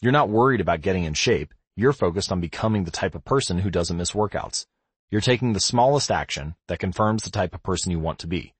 You're 0.00 0.10
not 0.10 0.28
worried 0.28 0.60
about 0.60 0.80
getting 0.80 1.04
in 1.04 1.14
shape. 1.14 1.54
You're 1.76 1.92
focused 1.92 2.32
on 2.32 2.40
becoming 2.40 2.82
the 2.82 2.90
type 2.90 3.14
of 3.14 3.24
person 3.24 3.58
who 3.58 3.70
doesn't 3.70 3.96
miss 3.96 4.10
workouts. 4.10 4.66
You're 5.10 5.20
taking 5.20 5.52
the 5.52 5.60
smallest 5.60 6.10
action 6.10 6.56
that 6.66 6.80
confirms 6.80 7.22
the 7.22 7.30
type 7.30 7.54
of 7.54 7.62
person 7.62 7.92
you 7.92 8.00
want 8.00 8.18
to 8.20 8.26
be. 8.26 8.54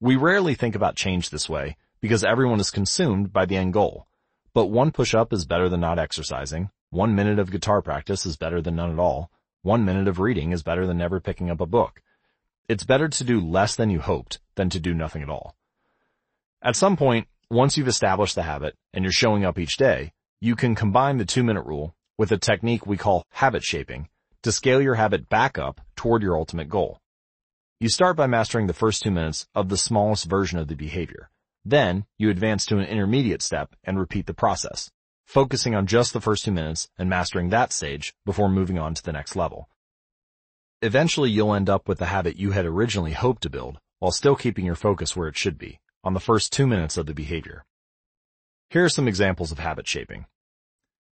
We 0.00 0.14
rarely 0.14 0.54
think 0.54 0.76
about 0.76 0.94
change 0.94 1.30
this 1.30 1.48
way 1.48 1.76
because 2.00 2.22
everyone 2.22 2.60
is 2.60 2.70
consumed 2.70 3.32
by 3.32 3.46
the 3.46 3.56
end 3.56 3.72
goal. 3.72 4.06
But 4.52 4.66
one 4.66 4.92
push-up 4.92 5.32
is 5.32 5.46
better 5.46 5.68
than 5.68 5.80
not 5.80 5.98
exercising. 5.98 6.70
One 6.90 7.16
minute 7.16 7.40
of 7.40 7.50
guitar 7.50 7.82
practice 7.82 8.24
is 8.24 8.36
better 8.36 8.60
than 8.62 8.76
none 8.76 8.92
at 8.92 9.00
all. 9.00 9.32
One 9.62 9.84
minute 9.84 10.06
of 10.06 10.20
reading 10.20 10.52
is 10.52 10.62
better 10.62 10.86
than 10.86 10.98
never 10.98 11.18
picking 11.18 11.50
up 11.50 11.60
a 11.60 11.66
book. 11.66 12.00
It's 12.68 12.84
better 12.84 13.08
to 13.08 13.24
do 13.24 13.40
less 13.40 13.74
than 13.74 13.90
you 13.90 13.98
hoped 13.98 14.38
than 14.54 14.70
to 14.70 14.78
do 14.78 14.94
nothing 14.94 15.22
at 15.22 15.30
all. 15.30 15.56
At 16.64 16.76
some 16.76 16.96
point, 16.96 17.28
once 17.50 17.76
you've 17.76 17.88
established 17.88 18.34
the 18.36 18.42
habit 18.42 18.74
and 18.94 19.04
you're 19.04 19.12
showing 19.12 19.44
up 19.44 19.58
each 19.58 19.76
day, 19.76 20.12
you 20.40 20.56
can 20.56 20.74
combine 20.74 21.18
the 21.18 21.26
two 21.26 21.44
minute 21.44 21.66
rule 21.66 21.94
with 22.16 22.32
a 22.32 22.38
technique 22.38 22.86
we 22.86 22.96
call 22.96 23.26
habit 23.28 23.62
shaping 23.62 24.08
to 24.42 24.50
scale 24.50 24.80
your 24.80 24.94
habit 24.94 25.28
back 25.28 25.58
up 25.58 25.82
toward 25.94 26.22
your 26.22 26.38
ultimate 26.38 26.70
goal. 26.70 27.00
You 27.80 27.90
start 27.90 28.16
by 28.16 28.28
mastering 28.28 28.66
the 28.66 28.72
first 28.72 29.02
two 29.02 29.10
minutes 29.10 29.46
of 29.54 29.68
the 29.68 29.76
smallest 29.76 30.24
version 30.24 30.58
of 30.58 30.68
the 30.68 30.74
behavior. 30.74 31.28
Then, 31.66 32.06
you 32.16 32.30
advance 32.30 32.64
to 32.66 32.78
an 32.78 32.86
intermediate 32.86 33.42
step 33.42 33.76
and 33.84 33.98
repeat 33.98 34.24
the 34.24 34.32
process, 34.32 34.90
focusing 35.26 35.74
on 35.74 35.86
just 35.86 36.14
the 36.14 36.20
first 36.20 36.46
two 36.46 36.52
minutes 36.52 36.88
and 36.96 37.10
mastering 37.10 37.50
that 37.50 37.74
stage 37.74 38.14
before 38.24 38.48
moving 38.48 38.78
on 38.78 38.94
to 38.94 39.02
the 39.02 39.12
next 39.12 39.36
level. 39.36 39.68
Eventually, 40.80 41.30
you'll 41.30 41.54
end 41.54 41.68
up 41.68 41.88
with 41.88 41.98
the 41.98 42.06
habit 42.06 42.38
you 42.38 42.52
had 42.52 42.64
originally 42.64 43.12
hoped 43.12 43.42
to 43.42 43.50
build 43.50 43.80
while 43.98 44.12
still 44.12 44.36
keeping 44.36 44.64
your 44.64 44.74
focus 44.74 45.14
where 45.14 45.28
it 45.28 45.36
should 45.36 45.58
be, 45.58 45.78
on 46.04 46.14
the 46.14 46.20
first 46.20 46.52
two 46.52 46.66
minutes 46.66 46.96
of 46.96 47.06
the 47.06 47.14
behavior. 47.14 47.64
Here 48.68 48.84
are 48.84 48.90
some 48.90 49.08
examples 49.08 49.50
of 49.50 49.58
habit 49.58 49.88
shaping. 49.88 50.26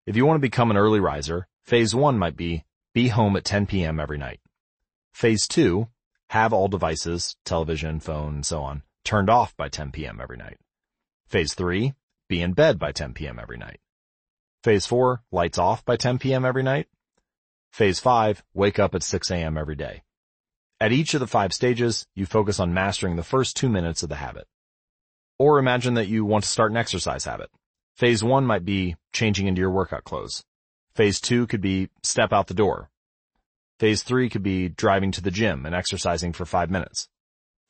If 0.07 0.17
you 0.17 0.27
want 0.27 0.37
to 0.37 0.49
become 0.49 0.71
an 0.71 0.77
early 0.77 1.01
riser, 1.01 1.49
phase 1.65 1.95
one 1.95 2.19
might 2.19 2.37
be 2.37 2.65
be 2.93 3.09
home 3.09 3.37
at 3.37 3.45
10 3.45 3.67
p.m. 3.67 3.99
every 3.99 4.19
night. 4.19 4.41
Phase 5.13 5.49
two, 5.49 5.89
have 6.29 6.53
all 6.53 6.69
devices, 6.69 7.37
television, 7.45 8.01
phone, 8.01 8.35
and 8.35 8.47
so 8.47 8.63
on, 8.63 8.83
turned 9.05 9.31
off 9.31 9.57
by 9.57 9.69
10 9.69 9.93
p.m. 9.93 10.21
every 10.21 10.37
night. 10.37 10.59
Phase 11.27 11.55
three, 11.55 11.95
be 12.29 12.43
in 12.43 12.53
bed 12.53 12.79
by 12.79 12.93
10 12.93 13.15
p.m. 13.15 13.39
every 13.39 13.57
night. 13.57 13.81
Phase 14.63 14.85
four, 14.85 15.23
lights 15.31 15.59
off 15.59 15.85
by 15.85 15.97
10 15.97 16.19
p.m. 16.19 16.45
every 16.45 16.63
night. 16.63 16.89
Phase 17.71 17.99
five, 17.99 18.43
wake 18.53 18.79
up 18.79 18.95
at 18.95 19.03
6 19.03 19.31
a.m. 19.31 19.57
every 19.57 19.77
day. 19.77 20.03
At 20.79 20.93
each 20.93 21.15
of 21.15 21.21
the 21.21 21.27
five 21.27 21.55
stages, 21.55 22.07
you 22.15 22.27
focus 22.27 22.61
on 22.61 22.75
mastering 22.75 23.17
the 23.17 23.23
first 23.23 23.57
two 23.57 23.69
minutes 23.69 24.03
of 24.03 24.09
the 24.09 24.17
habit. 24.17 24.47
Or 25.43 25.59
imagine 25.59 25.95
that 25.95 26.07
you 26.07 26.25
want 26.25 26.45
to 26.45 26.51
start 26.51 26.71
an 26.71 26.77
exercise 26.77 27.25
habit. 27.25 27.51
Phase 27.97 28.23
one 28.23 28.47
might 28.47 28.65
be 28.65 28.95
changing 29.13 29.49
into 29.49 29.59
your 29.61 29.73
workout 29.73 30.05
clothes. 30.05 30.45
Phase 30.95 31.21
two 31.21 31.49
could 31.49 31.61
be 31.61 31.89
step 32.01 32.33
out 32.33 32.47
the 32.47 32.55
door. 32.55 32.91
Phase 33.81 34.05
three 34.05 34.29
could 34.29 34.45
be 34.45 34.69
driving 34.69 35.11
to 35.11 35.21
the 35.21 35.33
gym 35.33 35.67
and 35.67 35.75
exercising 35.75 36.33
for 36.33 36.45
five 36.45 36.71
minutes. 36.71 37.09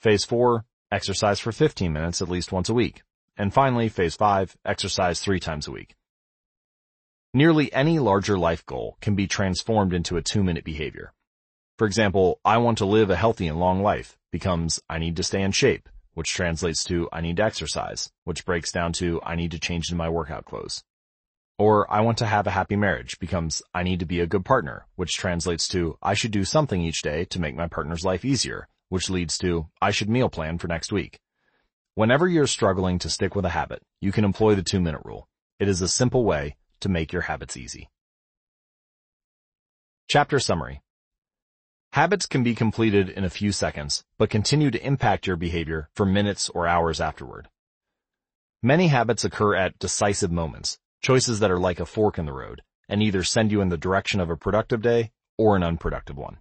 Phase 0.02 0.22
four, 0.22 0.66
exercise 0.90 1.40
for 1.40 1.50
15 1.50 1.90
minutes 1.90 2.20
at 2.20 2.28
least 2.28 2.52
once 2.52 2.68
a 2.68 2.74
week. 2.74 3.04
And 3.38 3.54
finally, 3.54 3.88
phase 3.88 4.16
five, 4.16 4.54
exercise 4.66 5.20
three 5.20 5.40
times 5.40 5.66
a 5.66 5.72
week. 5.72 5.94
Nearly 7.32 7.72
any 7.72 7.98
larger 7.98 8.36
life 8.36 8.66
goal 8.66 8.98
can 9.00 9.14
be 9.14 9.26
transformed 9.26 9.94
into 9.94 10.18
a 10.18 10.22
two-minute 10.22 10.64
behavior. 10.64 11.14
For 11.78 11.86
example, 11.86 12.38
I 12.44 12.58
want 12.58 12.76
to 12.78 12.84
live 12.84 13.08
a 13.08 13.16
healthy 13.16 13.48
and 13.48 13.58
long 13.58 13.82
life 13.82 14.18
becomes 14.30 14.78
I 14.90 14.98
need 14.98 15.16
to 15.16 15.22
stay 15.22 15.40
in 15.40 15.52
shape, 15.52 15.88
which 16.14 16.34
translates 16.34 16.84
to 16.84 17.08
I 17.12 17.20
need 17.20 17.36
to 17.38 17.44
exercise, 17.44 18.10
which 18.24 18.44
breaks 18.44 18.72
down 18.72 18.92
to 18.94 19.20
I 19.22 19.34
need 19.34 19.50
to 19.52 19.58
change 19.58 19.88
into 19.88 19.96
my 19.96 20.08
workout 20.08 20.44
clothes. 20.44 20.82
Or 21.58 21.90
I 21.92 22.00
want 22.00 22.18
to 22.18 22.26
have 22.26 22.46
a 22.46 22.50
happy 22.50 22.76
marriage 22.76 23.18
becomes 23.18 23.62
I 23.74 23.82
need 23.82 24.00
to 24.00 24.06
be 24.06 24.20
a 24.20 24.26
good 24.26 24.44
partner, 24.44 24.86
which 24.96 25.16
translates 25.16 25.68
to 25.68 25.96
I 26.02 26.14
should 26.14 26.32
do 26.32 26.44
something 26.44 26.82
each 26.82 27.02
day 27.02 27.24
to 27.26 27.40
make 27.40 27.54
my 27.54 27.68
partner's 27.68 28.04
life 28.04 28.24
easier, 28.24 28.68
which 28.88 29.10
leads 29.10 29.38
to 29.38 29.68
I 29.80 29.90
should 29.90 30.08
meal 30.08 30.28
plan 30.28 30.58
for 30.58 30.68
next 30.68 30.92
week. 30.92 31.18
Whenever 31.94 32.26
you're 32.26 32.46
struggling 32.46 32.98
to 33.00 33.10
stick 33.10 33.34
with 33.34 33.44
a 33.44 33.50
habit, 33.50 33.82
you 34.00 34.12
can 34.12 34.24
employ 34.24 34.54
the 34.54 34.62
two 34.62 34.80
minute 34.80 35.02
rule. 35.04 35.28
It 35.58 35.68
is 35.68 35.82
a 35.82 35.88
simple 35.88 36.24
way 36.24 36.56
to 36.80 36.88
make 36.88 37.12
your 37.12 37.22
habits 37.22 37.56
easy. 37.56 37.90
Chapter 40.08 40.38
Summary 40.38 40.82
Habits 41.92 42.24
can 42.24 42.42
be 42.42 42.54
completed 42.54 43.10
in 43.10 43.22
a 43.22 43.28
few 43.28 43.52
seconds, 43.52 44.02
but 44.16 44.30
continue 44.30 44.70
to 44.70 44.82
impact 44.82 45.26
your 45.26 45.36
behavior 45.36 45.90
for 45.94 46.06
minutes 46.06 46.48
or 46.48 46.66
hours 46.66 47.02
afterward. 47.02 47.50
Many 48.62 48.88
habits 48.88 49.26
occur 49.26 49.54
at 49.54 49.78
decisive 49.78 50.32
moments, 50.32 50.78
choices 51.02 51.40
that 51.40 51.50
are 51.50 51.58
like 51.58 51.80
a 51.80 51.84
fork 51.84 52.16
in 52.18 52.24
the 52.24 52.32
road, 52.32 52.62
and 52.88 53.02
either 53.02 53.22
send 53.22 53.52
you 53.52 53.60
in 53.60 53.68
the 53.68 53.76
direction 53.76 54.20
of 54.20 54.30
a 54.30 54.38
productive 54.38 54.80
day 54.80 55.10
or 55.36 55.54
an 55.54 55.62
unproductive 55.62 56.16
one. 56.16 56.38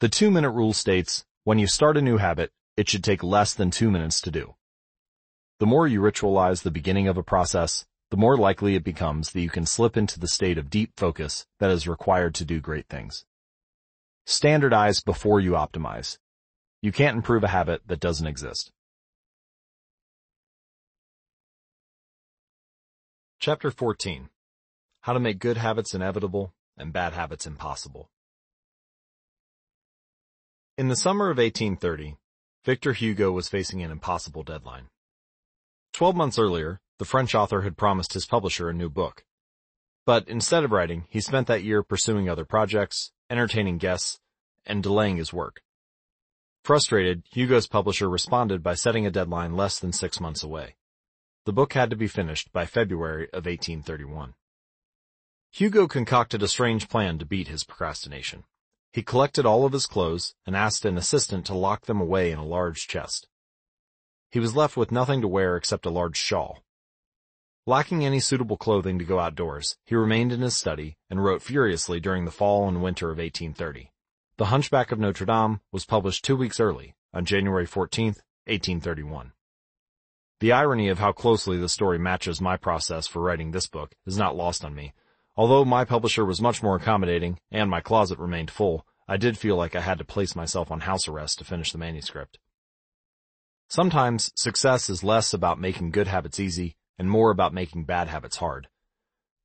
The 0.00 0.10
two-minute 0.10 0.50
rule 0.50 0.74
states, 0.74 1.24
when 1.44 1.58
you 1.58 1.66
start 1.66 1.96
a 1.96 2.02
new 2.02 2.18
habit, 2.18 2.52
it 2.76 2.90
should 2.90 3.02
take 3.02 3.22
less 3.22 3.54
than 3.54 3.70
two 3.70 3.90
minutes 3.90 4.20
to 4.20 4.30
do. 4.30 4.56
The 5.58 5.66
more 5.66 5.88
you 5.88 6.02
ritualize 6.02 6.64
the 6.64 6.70
beginning 6.70 7.08
of 7.08 7.16
a 7.16 7.22
process, 7.22 7.86
the 8.10 8.18
more 8.18 8.36
likely 8.36 8.74
it 8.74 8.84
becomes 8.84 9.30
that 9.30 9.40
you 9.40 9.48
can 9.48 9.64
slip 9.64 9.96
into 9.96 10.20
the 10.20 10.28
state 10.28 10.58
of 10.58 10.68
deep 10.68 10.92
focus 10.98 11.46
that 11.60 11.70
is 11.70 11.88
required 11.88 12.34
to 12.34 12.44
do 12.44 12.60
great 12.60 12.88
things. 12.90 13.24
Standardize 14.26 15.00
before 15.00 15.40
you 15.40 15.52
optimize. 15.52 16.18
You 16.80 16.92
can't 16.92 17.16
improve 17.16 17.44
a 17.44 17.48
habit 17.48 17.82
that 17.86 18.00
doesn't 18.00 18.26
exist. 18.26 18.72
Chapter 23.38 23.70
14. 23.70 24.30
How 25.02 25.12
to 25.12 25.20
make 25.20 25.38
good 25.38 25.58
habits 25.58 25.94
inevitable 25.94 26.54
and 26.78 26.92
bad 26.92 27.12
habits 27.12 27.46
impossible. 27.46 28.08
In 30.78 30.88
the 30.88 30.96
summer 30.96 31.26
of 31.26 31.36
1830, 31.36 32.16
Victor 32.64 32.94
Hugo 32.94 33.30
was 33.30 33.48
facing 33.48 33.82
an 33.82 33.90
impossible 33.90 34.42
deadline. 34.42 34.88
Twelve 35.92 36.16
months 36.16 36.38
earlier, 36.38 36.80
the 36.98 37.04
French 37.04 37.34
author 37.34 37.60
had 37.60 37.76
promised 37.76 38.14
his 38.14 38.24
publisher 38.24 38.70
a 38.70 38.74
new 38.74 38.88
book. 38.88 39.24
But 40.06 40.26
instead 40.28 40.64
of 40.64 40.72
writing, 40.72 41.04
he 41.10 41.20
spent 41.20 41.46
that 41.46 41.62
year 41.62 41.82
pursuing 41.82 42.28
other 42.28 42.44
projects, 42.44 43.12
entertaining 43.30 43.78
guests, 43.78 44.20
and 44.66 44.82
delaying 44.82 45.16
his 45.16 45.32
work. 45.32 45.62
Frustrated, 46.64 47.24
Hugo's 47.30 47.66
publisher 47.66 48.08
responded 48.08 48.62
by 48.62 48.74
setting 48.74 49.06
a 49.06 49.10
deadline 49.10 49.54
less 49.54 49.78
than 49.78 49.92
six 49.92 50.18
months 50.18 50.42
away. 50.42 50.76
The 51.44 51.52
book 51.52 51.74
had 51.74 51.90
to 51.90 51.96
be 51.96 52.08
finished 52.08 52.52
by 52.52 52.64
February 52.64 53.24
of 53.34 53.44
1831. 53.44 54.34
Hugo 55.52 55.86
concocted 55.86 56.42
a 56.42 56.48
strange 56.48 56.88
plan 56.88 57.18
to 57.18 57.26
beat 57.26 57.48
his 57.48 57.64
procrastination. 57.64 58.44
He 58.92 59.02
collected 59.02 59.44
all 59.44 59.66
of 59.66 59.72
his 59.72 59.86
clothes 59.86 60.34
and 60.46 60.56
asked 60.56 60.84
an 60.84 60.96
assistant 60.96 61.44
to 61.46 61.54
lock 61.54 61.86
them 61.86 62.00
away 62.00 62.32
in 62.32 62.38
a 62.38 62.44
large 62.44 62.88
chest. 62.88 63.28
He 64.30 64.40
was 64.40 64.56
left 64.56 64.76
with 64.76 64.90
nothing 64.90 65.20
to 65.20 65.28
wear 65.28 65.56
except 65.56 65.86
a 65.86 65.90
large 65.90 66.16
shawl. 66.16 66.63
Lacking 67.66 68.04
any 68.04 68.20
suitable 68.20 68.58
clothing 68.58 68.98
to 68.98 69.06
go 69.06 69.18
outdoors, 69.18 69.78
he 69.86 69.94
remained 69.94 70.32
in 70.32 70.42
his 70.42 70.54
study 70.54 70.98
and 71.08 71.24
wrote 71.24 71.40
furiously 71.40 71.98
during 71.98 72.26
the 72.26 72.30
fall 72.30 72.68
and 72.68 72.82
winter 72.82 73.06
of 73.06 73.16
1830. 73.16 73.90
The 74.36 74.46
Hunchback 74.46 74.92
of 74.92 74.98
Notre 74.98 75.24
Dame 75.24 75.60
was 75.72 75.86
published 75.86 76.26
two 76.26 76.36
weeks 76.36 76.60
early, 76.60 76.94
on 77.14 77.24
January 77.24 77.64
14, 77.64 78.16
1831. 78.44 79.32
The 80.40 80.52
irony 80.52 80.90
of 80.90 80.98
how 80.98 81.12
closely 81.12 81.56
the 81.56 81.70
story 81.70 81.98
matches 81.98 82.38
my 82.38 82.58
process 82.58 83.06
for 83.06 83.22
writing 83.22 83.52
this 83.52 83.66
book 83.66 83.94
is 84.04 84.18
not 84.18 84.36
lost 84.36 84.62
on 84.62 84.74
me. 84.74 84.92
Although 85.34 85.64
my 85.64 85.86
publisher 85.86 86.26
was 86.26 86.42
much 86.42 86.62
more 86.62 86.76
accommodating 86.76 87.38
and 87.50 87.70
my 87.70 87.80
closet 87.80 88.18
remained 88.18 88.50
full, 88.50 88.86
I 89.08 89.16
did 89.16 89.38
feel 89.38 89.56
like 89.56 89.74
I 89.74 89.80
had 89.80 89.96
to 89.96 90.04
place 90.04 90.36
myself 90.36 90.70
on 90.70 90.80
house 90.80 91.08
arrest 91.08 91.38
to 91.38 91.46
finish 91.46 91.72
the 91.72 91.78
manuscript. 91.78 92.38
Sometimes 93.70 94.30
success 94.34 94.90
is 94.90 95.02
less 95.02 95.32
about 95.32 95.58
making 95.58 95.92
good 95.92 96.08
habits 96.08 96.38
easy 96.38 96.76
and 96.98 97.10
more 97.10 97.30
about 97.30 97.54
making 97.54 97.84
bad 97.84 98.08
habits 98.08 98.36
hard. 98.36 98.68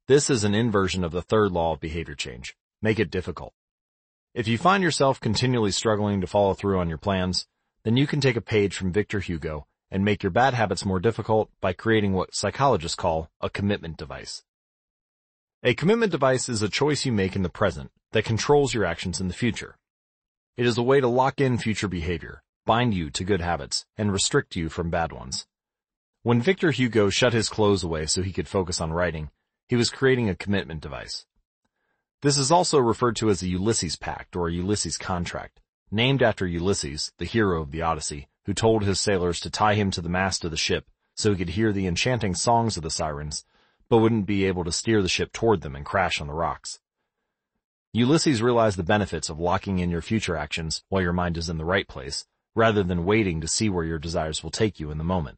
This 0.08 0.30
is 0.30 0.44
an 0.44 0.56
inversion 0.56 1.03
of 1.03 1.11
the 1.11 1.22
third 1.22 1.52
law 1.52 1.74
of 1.74 1.80
behavior 1.80 2.16
change. 2.16 2.56
Make 2.82 3.00
it 3.00 3.11
difficult. 3.11 3.53
If 4.34 4.48
you 4.48 4.58
find 4.58 4.84
yourself 4.84 5.19
continually 5.19 5.72
struggling 5.72 6.22
to 6.22 6.28
follow 6.28 6.53
through 6.53 6.80
on 6.80 6.90
your 6.90 6.98
plans, 6.98 7.48
then 7.84 7.98
you 7.98 8.08
can 8.08 8.22
take 8.22 8.36
a 8.36 8.42
page 8.42 8.76
from 8.76 8.92
Victor 8.92 9.19
Hugo 9.19 9.68
and 9.92 10.06
make 10.06 10.24
your 10.24 10.30
bad 10.32 10.53
habits 10.53 10.86
more 10.86 11.00
difficult 11.00 11.50
by 11.61 11.74
creating 11.74 12.14
what 12.14 12.36
psychologists 12.36 12.95
call 12.95 13.30
a 13.42 13.50
commitment 13.50 13.98
device. 13.98 14.44
A 15.64 15.74
commitment 15.74 16.11
device 16.11 16.48
is 16.48 16.61
a 16.61 16.69
choice 16.69 17.06
you 17.06 17.11
make 17.11 17.36
in 17.36 17.42
the 17.42 17.50
present 17.50 17.92
that 18.11 18.24
controls 18.24 18.74
your 18.74 18.86
actions 18.86 19.19
in 19.19 19.28
the 19.28 19.34
future. 19.34 19.78
It 20.56 20.66
is 20.66 20.78
a 20.78 20.84
way 20.84 21.02
to 21.02 21.08
lock 21.08 21.42
in 21.42 21.58
future 21.58 21.88
behavior, 21.88 22.44
bind 22.66 22.94
you 22.94 23.10
to 23.11 23.24
good 23.24 23.42
habits, 23.42 23.86
and 23.98 24.11
restrict 24.11 24.56
you 24.56 24.69
from 24.69 24.90
bad 24.90 25.11
ones. 25.11 25.48
When 26.22 26.41
Victor 26.41 26.72
Hugo 26.72 27.09
shut 27.09 27.31
his 27.31 27.48
clothes 27.48 27.81
away 27.81 28.06
so 28.06 28.22
he 28.22 28.33
could 28.33 28.49
focus 28.49 28.81
on 28.81 28.91
writing, 28.91 29.30
he 29.69 29.77
was 29.77 29.89
creating 29.89 30.27
a 30.27 30.35
commitment 30.35 30.81
device. 30.81 31.25
This 32.22 32.38
is 32.38 32.51
also 32.51 32.77
referred 32.77 33.15
to 33.17 33.30
as 33.30 33.41
a 33.41 33.48
Ulysses 33.48 33.95
Pact 33.95 34.35
or 34.35 34.49
a 34.49 34.51
Ulysses 34.51 34.98
Contract, 34.98 35.61
named 35.89 36.22
after 36.22 36.45
Ulysses, 36.45 37.14
the 37.19 37.25
hero 37.25 37.61
of 37.61 37.72
the 37.72 37.81
Odyssey, 37.81 38.27
who 38.43 38.53
told 38.53 38.83
his 38.83 38.99
sailors 38.99 39.39
to 39.39 39.49
tie 39.49 39.75
him 39.75 39.91
to 39.91 40.01
the 40.01 40.09
mast 40.09 40.43
of 40.43 40.51
the 40.51 40.57
ship 40.57 40.89
so 41.15 41.31
he 41.31 41.38
could 41.38 41.51
hear 41.51 41.72
the 41.72 41.88
enchanting 41.88 42.35
songs 42.35 42.75
of 42.75 42.83
the 42.83 42.89
sirens, 42.89 43.45
but 43.88 43.99
wouldn't 43.99 44.25
be 44.25 44.43
able 44.43 44.65
to 44.65 44.73
steer 44.73 45.01
the 45.01 45.07
ship 45.07 45.31
toward 45.31 45.61
them 45.61 45.73
and 45.73 45.85
crash 45.85 46.19
on 46.19 46.27
the 46.27 46.33
rocks. 46.33 46.81
Ulysses 47.93 48.41
realized 48.41 48.77
the 48.77 48.83
benefits 48.83 49.30
of 49.30 49.39
locking 49.39 49.80
in 49.80 49.89
your 49.89 50.01
future 50.01 50.35
actions 50.35 50.83
while 50.89 51.01
your 51.01 51.14
mind 51.14 51.38
is 51.38 51.48
in 51.48 51.57
the 51.57 51.64
right 51.64 51.88
place, 51.88 52.25
rather 52.56 52.83
than 52.83 53.06
waiting 53.06 53.39
to 53.39 53.48
see 53.48 53.69
where 53.69 53.85
your 53.85 53.99
desires 53.99 54.43
will 54.43 54.51
take 54.51 54.81
you 54.81 54.91
in 54.91 54.98
the 54.98 55.03
moment. 55.06 55.38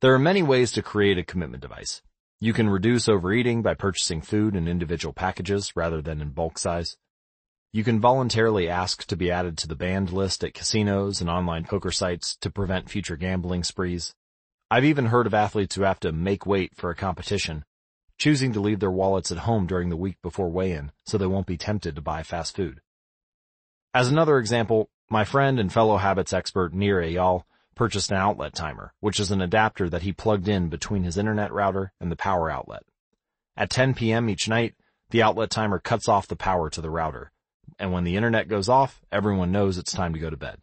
There 0.00 0.14
are 0.14 0.18
many 0.18 0.42
ways 0.42 0.72
to 0.72 0.82
create 0.82 1.18
a 1.18 1.22
commitment 1.22 1.60
device. 1.60 2.00
You 2.40 2.54
can 2.54 2.70
reduce 2.70 3.06
overeating 3.06 3.60
by 3.60 3.74
purchasing 3.74 4.22
food 4.22 4.56
in 4.56 4.66
individual 4.66 5.12
packages 5.12 5.76
rather 5.76 6.00
than 6.00 6.22
in 6.22 6.30
bulk 6.30 6.58
size. 6.58 6.96
You 7.70 7.84
can 7.84 8.00
voluntarily 8.00 8.66
ask 8.66 9.04
to 9.08 9.16
be 9.16 9.30
added 9.30 9.58
to 9.58 9.68
the 9.68 9.76
banned 9.76 10.10
list 10.10 10.42
at 10.42 10.54
casinos 10.54 11.20
and 11.20 11.28
online 11.28 11.64
poker 11.64 11.90
sites 11.90 12.34
to 12.36 12.50
prevent 12.50 12.88
future 12.88 13.16
gambling 13.16 13.62
sprees. 13.62 14.14
I've 14.70 14.86
even 14.86 15.06
heard 15.06 15.26
of 15.26 15.34
athletes 15.34 15.74
who 15.74 15.82
have 15.82 16.00
to 16.00 16.12
make 16.12 16.46
weight 16.46 16.74
for 16.74 16.88
a 16.88 16.96
competition, 16.96 17.66
choosing 18.16 18.54
to 18.54 18.60
leave 18.60 18.80
their 18.80 18.90
wallets 18.90 19.30
at 19.30 19.38
home 19.38 19.66
during 19.66 19.90
the 19.90 19.98
week 19.98 20.16
before 20.22 20.48
weigh-in 20.48 20.92
so 21.04 21.18
they 21.18 21.26
won't 21.26 21.46
be 21.46 21.58
tempted 21.58 21.94
to 21.94 22.00
buy 22.00 22.22
fast 22.22 22.56
food. 22.56 22.80
As 23.92 24.08
another 24.08 24.38
example, 24.38 24.88
my 25.10 25.24
friend 25.24 25.60
and 25.60 25.70
fellow 25.70 25.98
habits 25.98 26.32
expert 26.32 26.72
Nir 26.72 27.02
Eyal 27.02 27.42
purchased 27.80 28.10
an 28.10 28.18
outlet 28.18 28.52
timer, 28.52 28.92
which 29.00 29.18
is 29.18 29.30
an 29.30 29.40
adapter 29.40 29.88
that 29.88 30.02
he 30.02 30.12
plugged 30.12 30.46
in 30.46 30.68
between 30.68 31.02
his 31.02 31.16
internet 31.16 31.50
router 31.50 31.94
and 31.98 32.12
the 32.12 32.16
power 32.16 32.50
outlet. 32.50 32.82
At 33.56 33.70
10 33.70 33.94
p.m. 33.94 34.28
each 34.28 34.50
night, 34.50 34.74
the 35.08 35.22
outlet 35.22 35.48
timer 35.48 35.78
cuts 35.78 36.06
off 36.06 36.28
the 36.28 36.36
power 36.36 36.68
to 36.68 36.82
the 36.82 36.90
router, 36.90 37.32
and 37.78 37.90
when 37.90 38.04
the 38.04 38.16
internet 38.16 38.48
goes 38.48 38.68
off, 38.68 39.00
everyone 39.10 39.50
knows 39.50 39.78
it's 39.78 39.94
time 39.94 40.12
to 40.12 40.18
go 40.18 40.28
to 40.28 40.36
bed. 40.36 40.58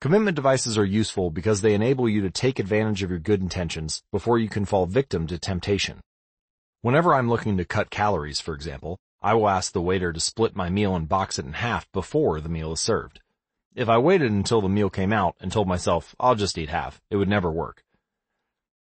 Commitment 0.00 0.34
devices 0.34 0.76
are 0.76 0.84
useful 0.84 1.30
because 1.30 1.60
they 1.60 1.72
enable 1.72 2.08
you 2.08 2.20
to 2.22 2.32
take 2.32 2.58
advantage 2.58 3.04
of 3.04 3.10
your 3.10 3.20
good 3.20 3.40
intentions 3.40 4.02
before 4.10 4.40
you 4.40 4.48
can 4.48 4.64
fall 4.64 4.86
victim 4.86 5.28
to 5.28 5.38
temptation. 5.38 6.00
Whenever 6.82 7.14
I'm 7.14 7.28
looking 7.28 7.56
to 7.58 7.64
cut 7.64 7.90
calories, 7.90 8.40
for 8.40 8.54
example, 8.56 8.98
I 9.22 9.34
will 9.34 9.48
ask 9.48 9.72
the 9.72 9.80
waiter 9.80 10.12
to 10.12 10.18
split 10.18 10.56
my 10.56 10.68
meal 10.68 10.96
and 10.96 11.08
box 11.08 11.38
it 11.38 11.46
in 11.46 11.52
half 11.52 11.88
before 11.92 12.40
the 12.40 12.48
meal 12.48 12.72
is 12.72 12.80
served. 12.80 13.20
If 13.76 13.90
I 13.90 13.98
waited 13.98 14.32
until 14.32 14.62
the 14.62 14.70
meal 14.70 14.88
came 14.88 15.12
out 15.12 15.36
and 15.38 15.52
told 15.52 15.68
myself, 15.68 16.16
I'll 16.18 16.34
just 16.34 16.56
eat 16.56 16.70
half, 16.70 17.02
it 17.10 17.16
would 17.16 17.28
never 17.28 17.52
work. 17.52 17.84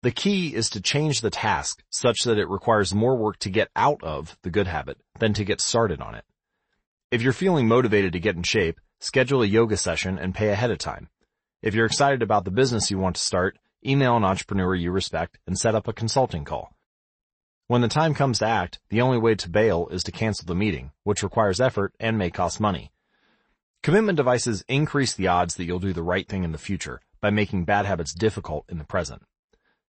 The 0.05 0.12
key 0.12 0.55
is 0.55 0.70
to 0.70 0.81
change 0.81 1.20
the 1.20 1.31
task 1.31 1.82
such 1.90 2.23
that 2.23 2.39
it 2.39 2.48
requires 2.48 2.94
more 2.94 3.16
work 3.16 3.40
to 3.40 3.50
get 3.50 3.68
out 3.74 4.05
of 4.05 4.39
the 4.42 4.50
good 4.50 4.68
habit 4.68 4.98
than 5.18 5.32
to 5.34 5.44
get 5.44 5.60
started 5.60 6.00
on 6.00 6.15
it. 6.15 6.24
If 7.10 7.20
you're 7.20 7.32
feeling 7.32 7.66
motivated 7.66 8.12
to 8.12 8.20
get 8.20 8.36
in 8.36 8.44
shape, 8.44 8.78
schedule 9.00 9.42
a 9.42 9.47
yoga 9.47 9.76
session 9.76 10.20
and 10.20 10.32
pay 10.32 10.50
ahead 10.50 10.70
of 10.70 10.78
time. 10.78 11.08
If 11.62 11.74
you're 11.74 11.86
excited 11.86 12.23
about 12.23 12.44
the 12.44 12.52
business 12.52 12.89
you 12.89 12.98
want 12.98 13.16
to 13.16 13.23
start, 13.23 13.58
email 13.84 14.16
an 14.16 14.24
entrepreneur 14.24 14.73
you 14.73 14.92
respect 14.92 15.36
and 15.48 15.58
set 15.58 15.74
up 15.74 15.89
a 15.89 15.92
consulting 15.92 16.44
call. 16.44 16.73
When 17.66 17.81
the 17.81 17.89
time 17.89 18.15
comes 18.15 18.39
to 18.39 18.47
act, 18.47 18.78
the 18.90 19.00
only 19.00 19.18
way 19.18 19.34
to 19.34 19.50
bail 19.50 19.89
is 19.90 20.05
to 20.05 20.12
cancel 20.12 20.47
the 20.47 20.55
meeting, 20.55 20.92
which 21.02 21.24
requires 21.24 21.60
effort 21.60 21.92
and 21.98 22.16
may 22.16 22.31
cost 22.31 22.60
money. 22.60 22.92
Commitment 23.86 24.16
devices 24.16 24.65
increase 24.66 25.15
the 25.15 25.28
odds 25.28 25.55
that 25.55 25.65
you'll 25.65 25.78
do 25.78 25.92
the 25.92 26.02
right 26.02 26.26
thing 26.26 26.42
in 26.42 26.50
the 26.50 26.58
future 26.58 27.00
by 27.20 27.31
making 27.31 27.65
bad 27.65 27.86
habits 27.86 28.12
difficult 28.12 28.65
in 28.68 28.78
the 28.78 28.84
present. 28.84 29.23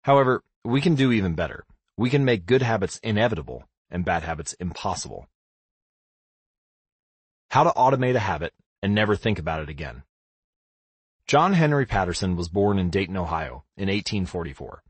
However, 0.03 0.43
we 0.65 0.81
can 0.81 0.97
do 0.97 1.13
even 1.13 1.37
better. 1.37 1.65
we 1.97 2.11
can 2.11 2.25
make 2.25 2.45
good 2.45 2.61
habits 2.61 2.99
inevitable 3.05 3.63
and 3.93 4.05
bad 4.05 4.25
habits 4.25 4.53
impossible. 4.55 5.29
How 7.53 7.63
to 7.63 7.71
automate 7.71 8.17
a 8.17 8.19
habit 8.19 8.53
and 8.83 8.97
never 8.97 9.15
think 9.15 9.39
about 9.39 9.63
it 9.63 9.69
again. 9.69 10.03
John 11.29 11.53
Henry 11.53 11.87
Patterson 11.87 12.35
was 12.35 12.49
born 12.49 12.81
in 12.81 12.91
Dayton, 12.91 13.17
Ohio 13.17 13.63
in 13.77 13.87
1844. 13.87 14.83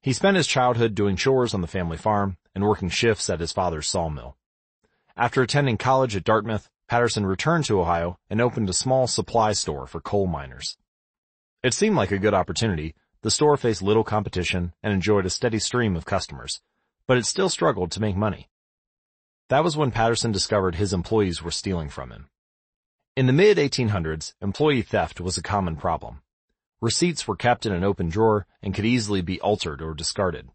He 0.00 0.14
spent 0.14 0.38
his 0.38 0.46
childhood 0.46 0.94
doing 0.94 1.16
chores 1.16 1.52
on 1.52 1.60
the 1.60 1.66
family 1.66 1.98
farm 1.98 2.38
and 2.54 2.64
working 2.64 2.88
shifts 2.88 3.28
at 3.28 3.40
his 3.40 3.52
father's 3.52 3.86
sawmill. 3.86 4.38
After 5.14 5.42
attending 5.42 5.76
college 5.76 6.16
at 6.16 6.24
Dartmouth, 6.24 6.70
Patterson 6.90 7.24
returned 7.24 7.64
to 7.66 7.80
Ohio 7.80 8.18
and 8.28 8.40
opened 8.40 8.68
a 8.68 8.72
small 8.72 9.06
supply 9.06 9.52
store 9.52 9.86
for 9.86 10.00
coal 10.00 10.26
miners. 10.26 10.76
It 11.62 11.72
seemed 11.72 11.94
like 11.94 12.10
a 12.10 12.18
good 12.18 12.34
opportunity. 12.34 12.96
The 13.22 13.30
store 13.30 13.56
faced 13.56 13.80
little 13.80 14.02
competition 14.02 14.72
and 14.82 14.92
enjoyed 14.92 15.24
a 15.24 15.30
steady 15.30 15.60
stream 15.60 15.94
of 15.94 16.04
customers, 16.04 16.60
but 17.06 17.16
it 17.16 17.26
still 17.26 17.48
struggled 17.48 17.92
to 17.92 18.00
make 18.00 18.16
money. 18.16 18.48
That 19.50 19.62
was 19.62 19.76
when 19.76 19.92
Patterson 19.92 20.32
discovered 20.32 20.74
his 20.74 20.92
employees 20.92 21.40
were 21.40 21.52
stealing 21.52 21.90
from 21.90 22.10
him. 22.10 22.28
In 23.14 23.26
the 23.26 23.32
mid-1800s, 23.32 24.32
employee 24.42 24.82
theft 24.82 25.20
was 25.20 25.38
a 25.38 25.42
common 25.42 25.76
problem. 25.76 26.22
Receipts 26.80 27.28
were 27.28 27.36
kept 27.36 27.66
in 27.66 27.72
an 27.72 27.84
open 27.84 28.08
drawer 28.08 28.48
and 28.64 28.74
could 28.74 28.84
easily 28.84 29.22
be 29.22 29.40
altered 29.40 29.80
or 29.80 29.94
discarded. 29.94 30.48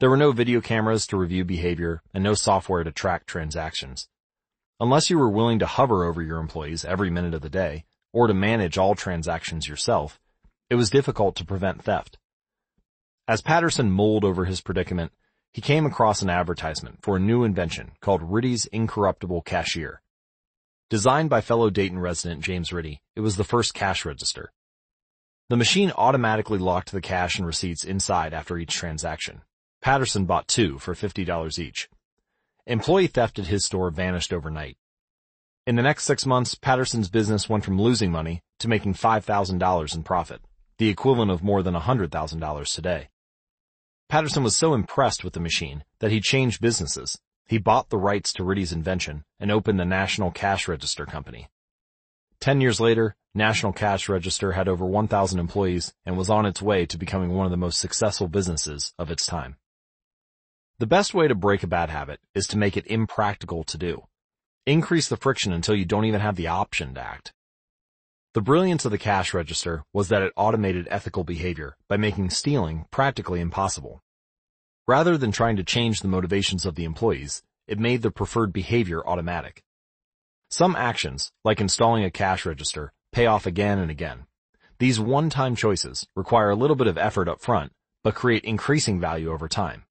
There 0.00 0.10
were 0.10 0.16
no 0.16 0.32
video 0.32 0.60
cameras 0.60 1.06
to 1.06 1.16
review 1.16 1.44
behavior 1.44 2.02
and 2.12 2.24
no 2.24 2.34
software 2.34 2.82
to 2.82 2.90
track 2.90 3.26
transactions. 3.26 4.08
Unless 4.80 5.10
you 5.10 5.18
were 5.18 5.30
willing 5.30 5.58
to 5.60 5.66
hover 5.66 6.04
over 6.04 6.22
your 6.22 6.38
employees 6.38 6.84
every 6.84 7.10
minute 7.10 7.34
of 7.34 7.42
the 7.42 7.48
day, 7.48 7.84
or 8.12 8.26
to 8.26 8.34
manage 8.34 8.78
all 8.78 8.94
transactions 8.94 9.68
yourself, 9.68 10.20
it 10.68 10.74
was 10.74 10.90
difficult 10.90 11.36
to 11.36 11.44
prevent 11.44 11.82
theft. 11.82 12.18
As 13.28 13.42
Patterson 13.42 13.90
mulled 13.90 14.24
over 14.24 14.44
his 14.44 14.60
predicament, 14.60 15.12
he 15.52 15.60
came 15.60 15.86
across 15.86 16.22
an 16.22 16.30
advertisement 16.30 17.02
for 17.02 17.16
a 17.16 17.20
new 17.20 17.44
invention 17.44 17.92
called 18.00 18.22
Ritty's 18.22 18.66
Incorruptible 18.66 19.42
Cashier. 19.42 20.02
Designed 20.90 21.30
by 21.30 21.40
fellow 21.40 21.70
Dayton 21.70 21.98
resident 21.98 22.42
James 22.42 22.72
Ritty, 22.72 23.02
it 23.14 23.20
was 23.20 23.36
the 23.36 23.44
first 23.44 23.74
cash 23.74 24.04
register. 24.04 24.52
The 25.48 25.56
machine 25.56 25.92
automatically 25.96 26.58
locked 26.58 26.92
the 26.92 27.00
cash 27.00 27.38
and 27.38 27.46
receipts 27.46 27.84
inside 27.84 28.32
after 28.32 28.58
each 28.58 28.74
transaction. 28.74 29.42
Patterson 29.82 30.24
bought 30.24 30.48
two 30.48 30.78
for 30.78 30.94
$50 30.94 31.58
each. 31.58 31.88
Employee 32.66 33.06
theft 33.06 33.38
at 33.38 33.46
his 33.46 33.64
store 33.64 33.90
vanished 33.90 34.32
overnight. 34.32 34.76
In 35.66 35.76
the 35.76 35.82
next 35.82 36.04
six 36.04 36.24
months, 36.26 36.54
Patterson's 36.54 37.08
business 37.08 37.48
went 37.48 37.64
from 37.64 37.80
losing 37.80 38.10
money 38.10 38.42
to 38.58 38.68
making 38.68 38.94
$5,000 38.94 39.94
in 39.94 40.02
profit, 40.02 40.40
the 40.78 40.88
equivalent 40.88 41.30
of 41.30 41.42
more 41.42 41.62
than 41.62 41.74
$100,000 41.74 42.74
today. 42.74 43.08
Patterson 44.08 44.42
was 44.42 44.56
so 44.56 44.74
impressed 44.74 45.24
with 45.24 45.32
the 45.32 45.40
machine 45.40 45.84
that 46.00 46.10
he 46.12 46.20
changed 46.20 46.60
businesses 46.60 47.18
he 47.52 47.58
bought 47.58 47.90
the 47.90 47.98
rights 47.98 48.32
to 48.32 48.44
Ritty's 48.44 48.72
invention 48.72 49.24
and 49.38 49.50
opened 49.50 49.78
the 49.78 49.84
National 49.84 50.30
Cash 50.30 50.68
Register 50.68 51.04
Company. 51.04 51.48
Ten 52.40 52.60
years 52.60 52.80
later, 52.80 53.14
National 53.34 53.72
Cash 53.72 54.08
Register 54.08 54.52
had 54.52 54.68
over 54.68 54.86
1,000 54.86 55.38
employees 55.38 55.92
and 56.06 56.16
was 56.16 56.30
on 56.30 56.46
its 56.46 56.62
way 56.62 56.86
to 56.86 56.96
becoming 56.96 57.34
one 57.34 57.44
of 57.44 57.50
the 57.50 57.56
most 57.56 57.78
successful 57.78 58.28
businesses 58.28 58.94
of 58.98 59.10
its 59.10 59.26
time. 59.26 59.56
The 60.78 60.86
best 60.86 61.14
way 61.14 61.28
to 61.28 61.34
break 61.34 61.62
a 61.62 61.66
bad 61.66 61.90
habit 61.90 62.20
is 62.34 62.46
to 62.48 62.58
make 62.58 62.76
it 62.76 62.86
impractical 62.86 63.62
to 63.64 63.78
do. 63.78 64.02
Increase 64.66 65.08
the 65.08 65.16
friction 65.16 65.52
until 65.52 65.74
you 65.74 65.84
don't 65.84 66.04
even 66.04 66.20
have 66.20 66.36
the 66.36 66.48
option 66.48 66.94
to 66.94 67.00
act. 67.00 67.32
The 68.34 68.40
brilliance 68.40 68.84
of 68.84 68.90
the 68.90 68.98
cash 68.98 69.34
register 69.34 69.84
was 69.92 70.08
that 70.08 70.22
it 70.22 70.32
automated 70.36 70.88
ethical 70.90 71.22
behavior 71.22 71.76
by 71.88 71.98
making 71.98 72.30
stealing 72.30 72.86
practically 72.90 73.40
impossible. 73.40 74.00
Rather 74.88 75.18
than 75.18 75.30
trying 75.30 75.56
to 75.56 75.64
change 75.64 76.00
the 76.00 76.08
motivations 76.08 76.64
of 76.64 76.74
the 76.74 76.84
employees, 76.84 77.42
it 77.68 77.78
made 77.78 78.02
the 78.02 78.10
preferred 78.10 78.52
behavior 78.52 79.06
automatic. 79.06 79.62
Some 80.50 80.74
actions, 80.74 81.30
like 81.44 81.60
installing 81.60 82.04
a 82.04 82.10
cash 82.10 82.44
register, 82.46 82.92
pay 83.12 83.26
off 83.26 83.46
again 83.46 83.78
and 83.78 83.90
again. 83.90 84.26
These 84.78 84.98
one-time 84.98 85.54
choices 85.54 86.06
require 86.16 86.50
a 86.50 86.56
little 86.56 86.76
bit 86.76 86.88
of 86.88 86.98
effort 86.98 87.28
up 87.28 87.40
front, 87.40 87.72
but 88.02 88.14
create 88.14 88.44
increasing 88.44 88.98
value 88.98 89.30
over 89.30 89.46
time. 89.46 89.84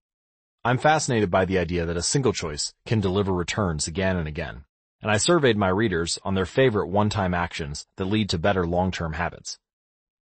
I'm 0.63 0.77
fascinated 0.77 1.31
by 1.31 1.45
the 1.45 1.57
idea 1.57 1.87
that 1.87 1.97
a 1.97 2.03
single 2.03 2.33
choice 2.33 2.71
can 2.85 2.99
deliver 2.99 3.33
returns 3.33 3.87
again 3.87 4.15
and 4.15 4.27
again, 4.27 4.65
and 5.01 5.09
I 5.09 5.17
surveyed 5.17 5.57
my 5.57 5.69
readers 5.69 6.19
on 6.23 6.35
their 6.35 6.45
favorite 6.45 6.87
one-time 6.87 7.33
actions 7.33 7.87
that 7.95 8.05
lead 8.05 8.29
to 8.29 8.37
better 8.37 8.67
long-term 8.67 9.13
habits. 9.13 9.57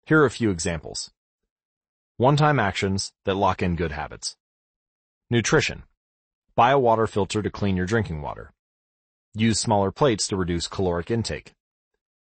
Here 0.08 0.22
are 0.22 0.26
a 0.26 0.32
few 0.32 0.50
examples. 0.50 1.12
One-time 2.18 2.60
actions 2.60 3.14
that 3.26 3.36
lock 3.36 3.62
in 3.62 3.76
good 3.76 3.92
habits. 3.92 4.36
Nutrition. 5.30 5.84
Buy 6.56 6.72
a 6.72 6.80
water 6.80 7.06
filter 7.06 7.44
to 7.44 7.52
clean 7.52 7.78
your 7.78 7.86
drinking 7.86 8.24
water. 8.24 8.52
Use 9.36 9.60
smaller 9.60 9.92
plates 9.92 10.28
to 10.30 10.38
reduce 10.38 10.68
caloric 10.68 11.12
intake. 11.12 11.54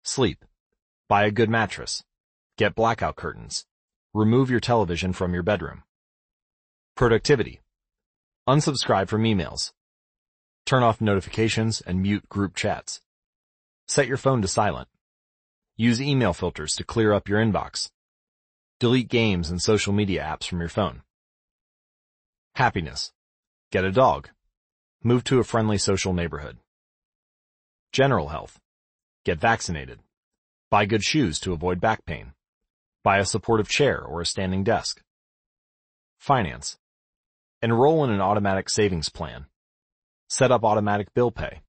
Sleep. 0.04 0.46
Buy 1.08 1.24
a 1.24 1.32
good 1.32 1.50
mattress. 1.50 2.04
Get 2.56 2.76
blackout 2.76 3.16
curtains. 3.16 3.66
Remove 4.14 4.52
your 4.52 4.60
television 4.60 5.12
from 5.12 5.34
your 5.34 5.44
bedroom. 5.44 5.82
Productivity. 6.96 7.62
Unsubscribe 8.50 9.08
from 9.08 9.26
emails. 9.26 9.74
Turn 10.66 10.82
off 10.82 11.02
notifications 11.02 11.82
and 11.82 12.02
mute 12.02 12.28
group 12.30 12.56
chats. 12.56 13.00
Set 13.88 14.08
your 14.08 14.18
phone 14.18 14.42
to 14.42 14.48
silent. 14.48 14.88
Use 15.78 16.02
email 16.02 16.34
filters 16.34 16.74
to 16.74 16.84
clear 16.84 17.14
up 17.14 17.30
your 17.30 17.38
inbox. 17.40 17.92
Delete 18.80 19.08
games 19.08 19.52
and 19.52 19.62
social 19.62 19.94
media 19.94 20.24
apps 20.24 20.48
from 20.48 20.62
your 20.62 20.68
phone. 20.68 21.04
Happiness. 22.56 23.12
Get 23.72 23.86
a 23.86 23.92
dog. 23.92 24.30
Move 25.04 25.24
to 25.26 25.38
a 25.38 25.44
friendly 25.44 25.78
social 25.78 26.14
neighborhood. 26.14 26.58
General 27.92 28.30
health. 28.30 28.60
Get 29.26 29.40
vaccinated. 29.40 30.00
Buy 30.72 30.88
good 30.88 31.04
shoes 31.04 31.40
to 31.42 31.54
avoid 31.54 31.80
back 31.80 32.04
pain. 32.04 32.34
Buy 33.04 33.20
a 33.20 33.26
supportive 33.26 33.70
chair 33.70 34.02
or 34.04 34.22
a 34.22 34.26
standing 34.26 34.64
desk. 34.64 35.04
Finance. 36.18 36.79
Enroll 37.62 38.06
in 38.06 38.10
an 38.10 38.22
automatic 38.22 38.70
savings 38.70 39.10
plan. 39.10 39.46
Set 40.30 40.50
up 40.50 40.64
automatic 40.64 41.14
bill 41.14 41.30
pay. 41.30 41.60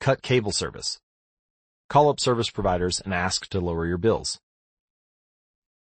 Cut 0.00 0.20
cable 0.20 0.50
service. 0.50 0.98
Call 1.88 2.08
up 2.08 2.18
service 2.18 2.50
providers 2.50 3.00
and 3.00 3.14
ask 3.14 3.46
to 3.50 3.60
lower 3.60 3.86
your 3.86 3.98
bills. 3.98 4.40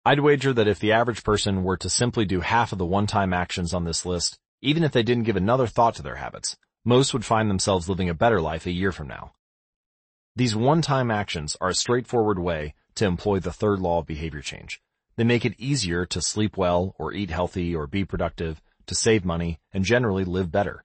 I'd 0.03 0.19
wager 0.19 0.52
that 0.52 0.68
if 0.68 0.80
the 0.80 0.92
average 0.92 1.24
person 1.24 1.64
were 1.64 1.77
to 1.77 1.90
simply 1.90 2.26
do 2.26 2.42
half 2.42 2.74
of 2.74 2.77
the 2.77 2.85
one-time 2.85 3.32
actions 3.32 3.74
on 3.74 3.85
this 3.85 4.06
list, 4.06 4.38
even 4.61 4.84
if 4.84 4.92
they 4.92 5.02
didn't 5.02 5.24
give 5.24 5.38
another 5.38 5.66
thought 5.66 5.95
to 5.95 6.03
their 6.03 6.16
habits, 6.16 6.58
most 6.84 7.14
would 7.14 7.24
find 7.24 7.50
themselves 7.50 7.88
living 7.88 8.10
a 8.10 8.14
better 8.14 8.42
life 8.42 8.66
a 8.66 8.72
year 8.72 8.92
from 8.92 9.08
now. 9.08 9.32
These 10.35 10.58
one-time 10.58 11.10
actions 11.10 11.56
are 11.61 11.69
a 11.69 11.74
straightforward 11.74 12.38
way 12.38 12.76
to 12.95 13.06
employ 13.06 13.40
the 13.40 13.53
third 13.53 13.80
law 13.80 14.00
of 14.00 14.08
behavior 14.08 14.42
change. 14.42 14.82
They 15.16 15.24
make 15.24 15.45
it 15.45 15.58
easier 15.58 16.06
to 16.08 16.22
sleep 16.22 16.58
well 16.58 16.94
or 17.00 17.14
eat 17.14 17.30
healthy 17.30 17.74
or 17.74 17.88
be 17.88 18.03
productive, 18.03 18.61
to 18.88 18.95
save 18.95 19.25
money, 19.25 19.59
and 19.72 19.83
generally 19.83 20.23
live 20.23 20.51
better. 20.51 20.83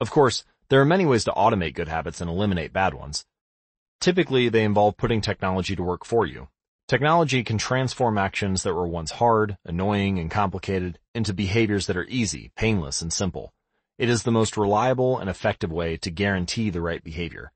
Of 0.00 0.10
course, 0.10 0.44
there 0.68 0.80
are 0.80 0.84
many 0.84 1.06
ways 1.06 1.24
to 1.24 1.32
automate 1.32 1.74
good 1.74 1.88
habits 1.88 2.20
and 2.20 2.30
eliminate 2.30 2.72
bad 2.72 2.94
ones. 2.94 3.24
Typically, 4.00 4.48
they 4.48 4.64
involve 4.64 4.96
putting 4.96 5.20
technology 5.20 5.74
to 5.74 5.82
work 5.82 6.04
for 6.04 6.24
you, 6.24 6.48
Technology 6.88 7.44
can 7.44 7.58
transform 7.58 8.16
actions 8.16 8.62
that 8.62 8.72
were 8.72 8.88
once 8.88 9.10
hard, 9.10 9.58
annoying, 9.62 10.18
and 10.18 10.30
complicated 10.30 10.98
into 11.14 11.34
behaviors 11.34 11.86
that 11.86 11.98
are 11.98 12.06
easy, 12.06 12.50
painless, 12.56 13.02
and 13.02 13.12
simple. 13.12 13.52
It 13.98 14.08
is 14.08 14.22
the 14.22 14.30
most 14.30 14.56
reliable 14.56 15.18
and 15.18 15.28
effective 15.28 15.70
way 15.70 15.98
to 15.98 16.10
guarantee 16.10 16.70
the 16.70 16.80
right 16.80 17.04
behavior. 17.04 17.52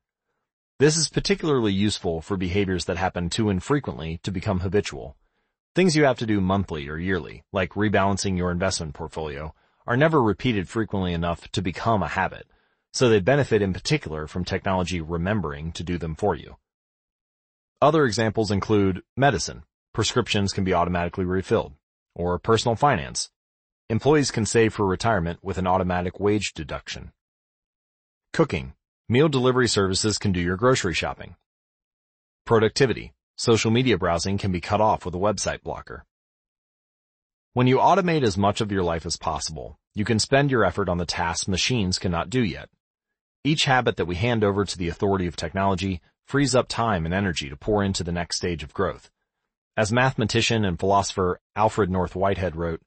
This 0.77 0.95
is 0.95 1.09
particularly 1.09 1.73
useful 1.73 2.21
for 2.21 2.37
behaviors 2.37 2.85
that 2.85 2.97
happen 2.97 3.31
too 3.31 3.49
infrequently 3.49 4.19
to 4.21 4.29
become 4.29 4.59
habitual. 4.59 5.17
Things 5.75 5.95
you 5.95 6.03
have 6.03 6.19
to 6.19 6.27
do 6.27 6.39
monthly 6.39 6.87
or 6.87 6.97
yearly, 6.97 7.43
like 7.51 7.71
rebalancing 7.71 8.37
your 8.37 8.51
investment 8.51 8.93
portfolio, 8.93 9.55
are 9.87 9.97
never 9.97 10.21
repeated 10.21 10.69
frequently 10.69 11.13
enough 11.13 11.51
to 11.51 11.63
become 11.63 12.03
a 12.03 12.07
habit, 12.07 12.45
so 12.91 13.09
they 13.09 13.19
benefit 13.19 13.63
in 13.63 13.73
particular 13.73 14.27
from 14.27 14.45
technology 14.45 15.01
remembering 15.01 15.71
to 15.71 15.83
do 15.83 15.97
them 15.97 16.13
for 16.15 16.35
you. 16.35 16.57
Other 17.81 18.05
examples 18.05 18.51
include 18.51 19.01
medicine. 19.17 19.63
Prescriptions 19.95 20.53
can 20.53 20.63
be 20.63 20.75
automatically 20.75 21.25
refilled. 21.25 21.73
Or 22.13 22.37
personal 22.37 22.75
finance. 22.75 23.31
Employees 23.89 24.29
can 24.29 24.45
save 24.45 24.75
for 24.75 24.85
retirement 24.85 25.39
with 25.41 25.57
an 25.57 25.65
automatic 25.65 26.19
wage 26.19 26.53
deduction. 26.53 27.13
Cooking. 28.31 28.73
Meal 29.09 29.27
delivery 29.27 29.67
services 29.67 30.19
can 30.19 30.31
do 30.31 30.39
your 30.39 30.55
grocery 30.55 30.93
shopping. 30.93 31.35
Productivity. 32.45 33.13
Social 33.35 33.71
media 33.71 33.97
browsing 33.97 34.37
can 34.37 34.51
be 34.51 34.61
cut 34.61 34.79
off 34.79 35.05
with 35.05 35.15
a 35.15 35.19
website 35.19 35.63
blocker. 35.63 36.05
When 37.53 37.67
you 37.67 37.77
automate 37.77 38.23
as 38.23 38.37
much 38.37 38.61
of 38.61 38.71
your 38.71 38.83
life 38.83 39.05
as 39.05 39.17
possible, 39.17 39.79
you 39.93 40.05
can 40.05 40.19
spend 40.19 40.51
your 40.51 40.63
effort 40.63 40.89
on 40.89 40.97
the 40.97 41.05
tasks 41.05 41.47
machines 41.47 41.99
cannot 41.99 42.29
do 42.29 42.43
yet. 42.43 42.69
Each 43.43 43.65
habit 43.65 43.97
that 43.97 44.05
we 44.05 44.15
hand 44.15 44.43
over 44.43 44.65
to 44.65 44.77
the 44.77 44.87
authority 44.87 45.27
of 45.27 45.35
technology 45.35 46.01
frees 46.25 46.55
up 46.55 46.67
time 46.67 47.05
and 47.05 47.13
energy 47.13 47.49
to 47.49 47.57
pour 47.57 47.83
into 47.83 48.03
the 48.03 48.11
next 48.11 48.37
stage 48.37 48.63
of 48.63 48.73
growth. 48.73 49.11
As 49.75 49.91
mathematician 49.91 50.63
and 50.63 50.79
philosopher 50.79 51.39
Alfred 51.55 51.89
North 51.89 52.15
Whitehead 52.15 52.55
wrote, 52.55 52.81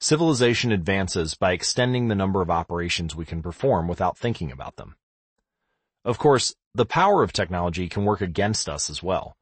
Civilization 0.00 0.70
advances 0.70 1.34
by 1.34 1.52
extending 1.52 2.08
the 2.08 2.14
number 2.14 2.40
of 2.40 2.50
operations 2.50 3.16
we 3.16 3.24
can 3.24 3.42
perform 3.42 3.88
without 3.88 4.16
thinking 4.16 4.50
about 4.50 4.76
them. 4.76 4.96
Of 6.04 6.18
course, 6.18 6.54
the 6.74 6.86
power 6.86 7.22
of 7.22 7.32
technology 7.32 7.88
can 7.88 8.04
work 8.04 8.20
against 8.20 8.68
us 8.68 8.90
as 8.90 9.02
well. 9.02 9.36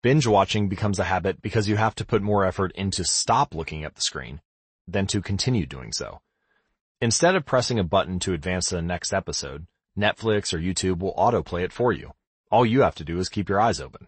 Binge 0.00 0.28
watching 0.28 0.68
becomes 0.68 1.00
a 1.00 1.04
habit 1.04 1.42
because 1.42 1.68
you 1.68 1.76
have 1.76 1.96
to 1.96 2.04
put 2.04 2.22
more 2.22 2.44
effort 2.44 2.70
into 2.76 3.04
stop 3.04 3.52
looking 3.52 3.82
at 3.82 3.96
the 3.96 4.00
screen 4.00 4.40
than 4.86 5.08
to 5.08 5.20
continue 5.20 5.66
doing 5.66 5.92
so. 5.92 6.20
Instead 7.00 7.34
of 7.34 7.44
pressing 7.44 7.80
a 7.80 7.84
button 7.84 8.20
to 8.20 8.32
advance 8.32 8.68
to 8.68 8.76
the 8.76 8.82
next 8.82 9.12
episode, 9.12 9.66
Netflix 9.98 10.54
or 10.54 10.58
YouTube 10.58 11.00
will 11.00 11.14
autoplay 11.14 11.62
it 11.62 11.72
for 11.72 11.92
you. 11.92 12.12
All 12.50 12.64
you 12.64 12.82
have 12.82 12.94
to 12.96 13.04
do 13.04 13.18
is 13.18 13.28
keep 13.28 13.48
your 13.48 13.60
eyes 13.60 13.80
open. 13.80 14.06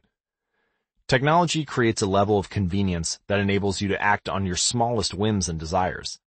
Technology 1.09 1.65
creates 1.65 2.03
a 2.03 2.07
level 2.07 2.39
of 2.39 2.51
convenience 2.51 3.19
that 3.27 3.41
enables 3.41 3.81
you 3.81 3.89
to 3.89 4.01
act 4.01 4.29
on 4.29 4.47
your 4.47 4.55
smallest 4.55 5.13
whims 5.13 5.49
and 5.49 5.59
desires. 5.59 6.21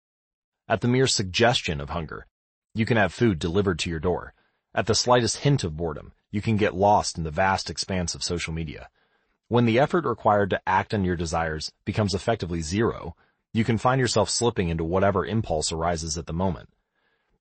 At 0.69 0.81
the 0.81 0.89
mere 0.89 1.07
suggestion 1.07 1.81
of 1.81 1.91
hunger, 1.91 2.27
you 2.75 2.85
can 2.85 2.97
have 2.97 3.15
food 3.15 3.39
delivered 3.39 3.79
to 3.81 3.91
your 3.91 4.01
door. 4.01 4.35
At 4.75 4.87
the 4.87 4.97
slightest 4.97 5.39
hint 5.39 5.63
of 5.63 5.77
boredom, 5.77 6.15
you 6.33 6.43
can 6.43 6.57
get 6.57 6.75
lost 6.75 7.17
in 7.17 7.23
the 7.23 7.31
vast 7.31 7.71
expanse 7.71 8.17
of 8.17 8.25
social 8.25 8.53
media. 8.53 8.89
When 9.53 9.67
the 9.67 9.79
effort 9.81 10.07
required 10.07 10.49
to 10.49 10.63
act 10.67 10.95
on 10.95 11.05
your 11.05 11.15
desires 11.15 11.73
becomes 11.85 12.15
effectively 12.15 12.63
zero, 12.63 13.17
you 13.53 13.65
can 13.65 13.77
find 13.77 14.01
yourself 14.01 14.31
slipping 14.31 14.71
into 14.71 14.83
whatever 14.83 15.27
impulse 15.27 15.71
arises 15.71 16.17
at 16.17 16.25
the 16.25 16.33
moment. 16.33 16.71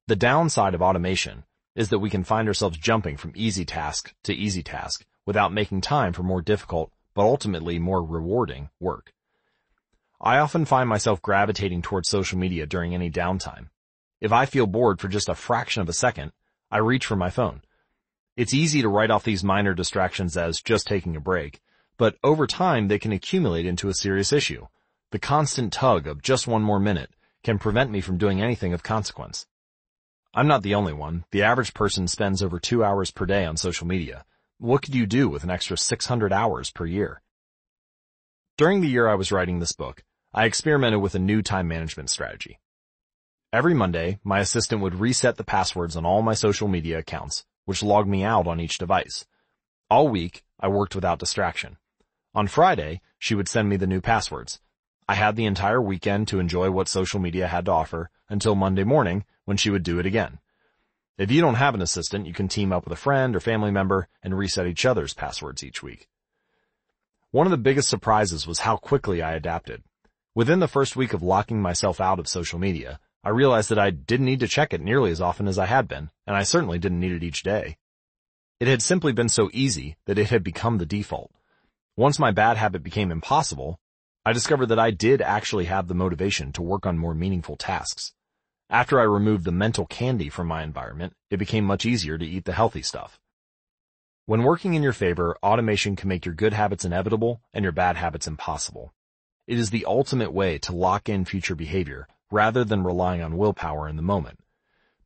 The 0.08 0.18
downside 0.18 0.74
of 0.74 0.82
automation 0.82 1.46
is 1.74 1.88
that 1.88 2.00
we 2.00 2.10
can 2.10 2.26
find 2.26 2.50
ourselves 2.50 2.78
jumping 2.78 3.16
from 3.16 3.32
easy 3.34 3.64
task 3.64 4.14
to 4.26 4.34
easy 4.34 4.62
task 4.62 5.06
without 5.26 5.54
making 5.54 5.80
time 5.80 6.12
for 6.12 6.22
more 6.22 6.42
difficult 6.42 6.92
but 7.14 7.22
ultimately 7.22 7.80
more 7.80 8.04
rewarding 8.04 8.72
work. 8.78 9.14
I 10.20 10.40
often 10.40 10.66
find 10.66 10.90
myself 10.90 11.22
gravitating 11.22 11.82
towards 11.82 12.10
social 12.10 12.38
media 12.38 12.66
during 12.66 12.94
any 12.94 13.10
downtime. 13.10 13.70
If 14.20 14.34
I 14.34 14.48
feel 14.48 14.68
bored 14.68 15.00
for 15.00 15.08
just 15.08 15.30
a 15.30 15.34
fraction 15.34 15.82
of 15.82 15.88
a 15.88 15.94
second, 15.94 16.34
I 16.70 16.80
reach 16.80 17.06
for 17.06 17.16
my 17.16 17.30
phone. 17.30 17.62
It's 18.36 18.54
easy 18.54 18.82
to 18.82 18.90
write 18.90 19.12
off 19.12 19.24
these 19.24 19.46
minor 19.46 19.74
distractions 19.74 20.36
as 20.36 20.62
just 20.62 20.88
taking 20.88 21.16
a 21.16 21.22
break, 21.22 21.62
but 22.02 22.18
over 22.24 22.48
time 22.48 22.88
they 22.88 22.98
can 22.98 23.12
accumulate 23.12 23.68
into 23.68 23.88
a 23.88 23.94
serious 23.94 24.34
issue. 24.34 24.66
The 25.12 25.20
constant 25.20 25.72
tug 25.72 26.08
of 26.08 26.24
just 26.24 26.48
one 26.48 26.64
more 26.64 26.80
minute 26.80 27.12
can 27.44 27.60
prevent 27.60 27.92
me 27.92 28.02
from 28.02 28.18
doing 28.18 28.42
anything 28.42 28.74
of 28.74 28.82
consequence. 28.82 29.46
I'm 30.34 30.48
not 30.48 30.64
the 30.64 30.74
only 30.74 30.94
one. 30.94 31.26
The 31.30 31.44
average 31.44 31.76
person 31.76 32.08
spends 32.08 32.42
over 32.42 32.60
two 32.60 32.84
hours 32.84 33.12
per 33.12 33.28
day 33.28 33.46
on 33.46 33.56
social 33.56 33.86
media, 33.86 34.26
what 34.58 34.82
could 34.82 34.96
you 34.96 35.06
do 35.06 35.30
with 35.30 35.44
an 35.44 35.52
extra 35.52 35.78
600 35.78 36.34
hours 36.34 36.72
per 36.72 36.88
year? 36.88 37.22
During 38.58 38.82
the 38.82 38.90
year 38.90 39.08
I 39.08 39.14
was 39.14 39.32
writing 39.32 39.60
this 39.60 39.74
book, 39.74 40.04
I 40.34 40.46
experimented 40.46 41.02
with 41.02 41.14
a 41.14 41.20
new 41.20 41.44
time 41.44 41.68
management 41.68 42.10
strategy. 42.10 42.60
Every 43.54 43.76
Monday, 43.76 44.18
my 44.24 44.40
assistant 44.40 44.82
would 44.82 44.96
reset 44.96 45.38
the 45.38 45.44
passwords 45.44 45.96
on 45.96 46.08
all 46.08 46.24
my 46.24 46.34
social 46.34 46.68
media 46.68 46.98
accounts, 46.98 47.46
which 47.66 47.84
logged 47.84 48.10
me 48.10 48.24
out 48.24 48.48
on 48.48 48.60
each 48.60 48.80
device. 48.80 49.28
All 49.88 50.08
week, 50.08 50.44
I 50.60 50.68
worked 50.68 50.96
without 50.96 51.20
distraction. 51.20 51.78
On 52.34 52.48
Friday, 52.48 53.02
she 53.20 53.36
would 53.36 53.50
send 53.50 53.68
me 53.68 53.76
the 53.76 53.88
new 53.88 54.00
passwords. 54.00 54.62
I 55.08 55.16
had 55.16 55.36
the 55.36 55.46
entire 55.46 55.82
weekend 55.82 56.30
to 56.30 56.40
enjoy 56.40 56.72
what 56.72 56.88
social 56.88 57.20
media 57.20 57.48
had 57.48 57.66
to 57.66 57.72
offer 57.72 58.10
until 58.30 58.56
Monday 58.56 58.86
morning 58.86 59.26
when 59.44 59.58
she 59.58 59.70
would 59.70 59.84
do 59.84 60.00
it 60.00 60.06
again. 60.06 60.40
If 61.18 61.30
you 61.30 61.42
don't 61.42 61.56
have 61.56 61.76
an 61.76 61.82
assistant, 61.82 62.28
you 62.28 62.34
can 62.34 62.48
team 62.48 62.72
up 62.72 62.86
with 62.86 62.94
a 62.94 63.02
friend 63.02 63.36
or 63.36 63.42
family 63.42 63.70
member 63.70 64.08
and 64.24 64.38
reset 64.38 64.66
each 64.66 64.86
other's 64.86 65.14
passwords 65.14 65.62
each 65.62 65.84
week. 65.84 66.08
One 67.32 67.46
of 67.46 67.52
the 67.52 67.58
biggest 67.58 67.90
surprises 67.90 68.48
was 68.48 68.60
how 68.60 68.78
quickly 68.78 69.22
I 69.22 69.34
adapted. 69.34 69.84
Within 70.34 70.60
the 70.60 70.70
first 70.70 70.96
week 70.96 71.12
of 71.12 71.22
locking 71.22 71.62
myself 71.62 72.00
out 72.00 72.18
of 72.18 72.30
social 72.30 72.60
media, 72.60 73.02
I 73.26 73.30
realized 73.30 73.70
that 73.70 73.80
I 73.80 73.90
didn't 73.90 74.26
need 74.26 74.40
to 74.40 74.48
check 74.48 74.74
it 74.74 74.80
nearly 74.80 75.12
as 75.12 75.20
often 75.20 75.50
as 75.50 75.60
I 75.60 75.66
had 75.66 75.90
been, 75.90 76.12
and 76.26 76.38
I 76.38 76.44
certainly 76.44 76.80
didn't 76.80 77.02
need 77.02 77.12
it 77.12 77.24
each 77.24 77.44
day. 77.44 77.78
It 78.62 78.70
had 78.70 78.82
simply 78.82 79.12
been 79.12 79.30
so 79.30 79.50
easy 79.52 79.98
that 80.06 80.18
it 80.18 80.30
had 80.30 80.44
become 80.44 80.78
the 80.78 80.86
default. 80.86 81.32
Once 82.02 82.18
my 82.18 82.32
bad 82.32 82.58
habit 82.58 82.82
became 82.82 83.12
impossible, 83.12 83.80
I 84.26 84.34
discovered 84.34 84.70
that 84.70 84.80
I 84.80 84.90
did 84.90 85.22
actually 85.22 85.66
have 85.66 85.88
the 85.88 85.94
motivation 85.94 86.52
to 86.54 86.62
work 86.64 86.88
on 86.88 86.98
more 86.98 87.14
meaningful 87.14 87.56
tasks. 87.56 88.14
After 88.72 89.00
I 89.00 89.04
removed 89.04 89.46
the 89.46 89.52
mental 89.52 89.86
candy 89.86 90.28
from 90.28 90.48
my 90.48 90.64
environment, 90.64 91.14
it 91.30 91.38
became 91.38 91.64
much 91.64 91.86
easier 91.86 92.18
to 92.18 92.26
eat 92.26 92.46
the 92.46 92.54
healthy 92.54 92.82
stuff. 92.82 93.20
When 94.26 94.42
working 94.42 94.74
in 94.74 94.82
your 94.82 94.94
favor, 94.94 95.38
automation 95.44 95.96
can 95.96 96.10
make 96.10 96.26
your 96.26 96.34
good 96.34 96.54
habits 96.54 96.86
inevitable 96.86 97.44
and 97.54 97.62
your 97.62 97.72
bad 97.72 97.98
habits 97.98 98.26
impossible. 98.26 98.96
It 99.46 99.60
is 99.60 99.70
the 99.70 99.86
ultimate 99.86 100.34
way 100.34 100.58
to 100.58 100.76
lock 100.76 101.08
in 101.08 101.24
future 101.24 101.54
behavior 101.54 102.08
rather 102.32 102.64
than 102.64 102.84
relying 102.84 103.22
on 103.22 103.38
willpower 103.38 103.88
in 103.88 103.96
the 103.96 104.02
moment. 104.02 104.40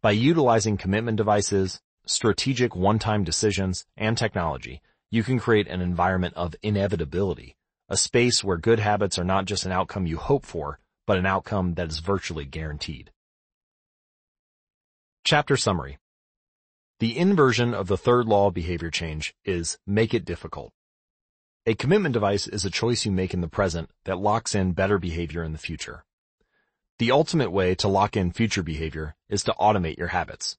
By 0.02 0.12
utilizing 0.12 0.78
commitment 0.78 1.18
devices, 1.18 1.82
strategic 2.06 2.74
one-time 2.74 3.26
decisions, 3.26 3.86
and 3.98 4.18
technology, 4.18 4.82
you 5.12 5.24
can 5.24 5.40
create 5.40 5.68
an 5.68 5.82
environment 5.82 6.34
of 6.36 6.56
inevitability, 6.62 7.56
a 7.90 7.98
space 7.98 8.44
where 8.44 8.58
good 8.58 8.80
habits 8.80 9.20
are 9.20 9.24
not 9.24 9.46
just 9.46 9.66
an 9.66 9.72
outcome 9.72 10.08
you 10.08 10.18
hope 10.18 10.46
for, 10.46 10.80
but 11.06 11.18
an 11.18 11.26
outcome 11.26 11.76
that 11.76 11.90
is 11.90 12.00
virtually 12.00 12.46
guaranteed. 12.46 13.12
Chapter 15.24 15.58
Summary 15.58 15.98
The 17.00 17.18
inversion 17.18 17.74
of 17.74 17.88
the 17.88 17.98
third 17.98 18.28
law 18.28 18.48
of 18.48 18.54
behavior 18.54 18.92
change 18.92 19.36
is 19.44 19.78
make 19.86 20.14
it 20.14 20.26
difficult. 20.26 20.72
A 21.66 21.74
commitment 21.74 22.14
device 22.14 22.48
is 22.48 22.64
a 22.64 22.70
choice 22.70 23.06
you 23.06 23.12
make 23.12 23.34
in 23.34 23.42
the 23.42 23.48
present 23.48 23.90
that 24.04 24.20
locks 24.20 24.54
in 24.54 24.74
better 24.74 25.00
behavior 25.00 25.44
in 25.44 25.52
the 25.52 25.58
future. 25.58 26.06
The 27.00 27.12
ultimate 27.12 27.52
way 27.52 27.74
to 27.76 27.88
lock 27.88 28.16
in 28.16 28.32
future 28.32 28.64
behavior 28.64 29.16
is 29.30 29.44
to 29.46 29.56
automate 29.60 29.98
your 29.98 30.10
habits. 30.10 30.58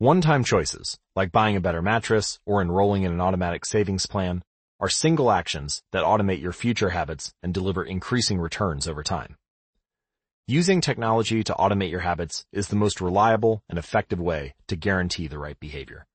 One-time 0.00 0.44
choices, 0.44 0.96
like 1.16 1.32
buying 1.32 1.56
a 1.56 1.60
better 1.60 1.82
mattress 1.82 2.38
or 2.46 2.62
enrolling 2.62 3.02
in 3.02 3.10
an 3.10 3.20
automatic 3.20 3.66
savings 3.66 4.06
plan, 4.06 4.44
are 4.78 4.88
single 4.88 5.28
actions 5.28 5.82
that 5.90 6.04
automate 6.04 6.40
your 6.40 6.52
future 6.52 6.90
habits 6.90 7.34
and 7.42 7.52
deliver 7.52 7.82
increasing 7.82 8.38
returns 8.38 8.86
over 8.86 9.02
time. 9.02 9.34
Using 10.46 10.80
technology 10.80 11.42
to 11.42 11.52
automate 11.54 11.90
your 11.90 12.02
habits 12.02 12.46
is 12.52 12.68
the 12.68 12.76
most 12.76 13.00
reliable 13.00 13.64
and 13.68 13.76
effective 13.76 14.20
way 14.20 14.54
to 14.68 14.76
guarantee 14.76 15.26
the 15.26 15.36
right 15.36 15.58
behavior. 15.58 16.06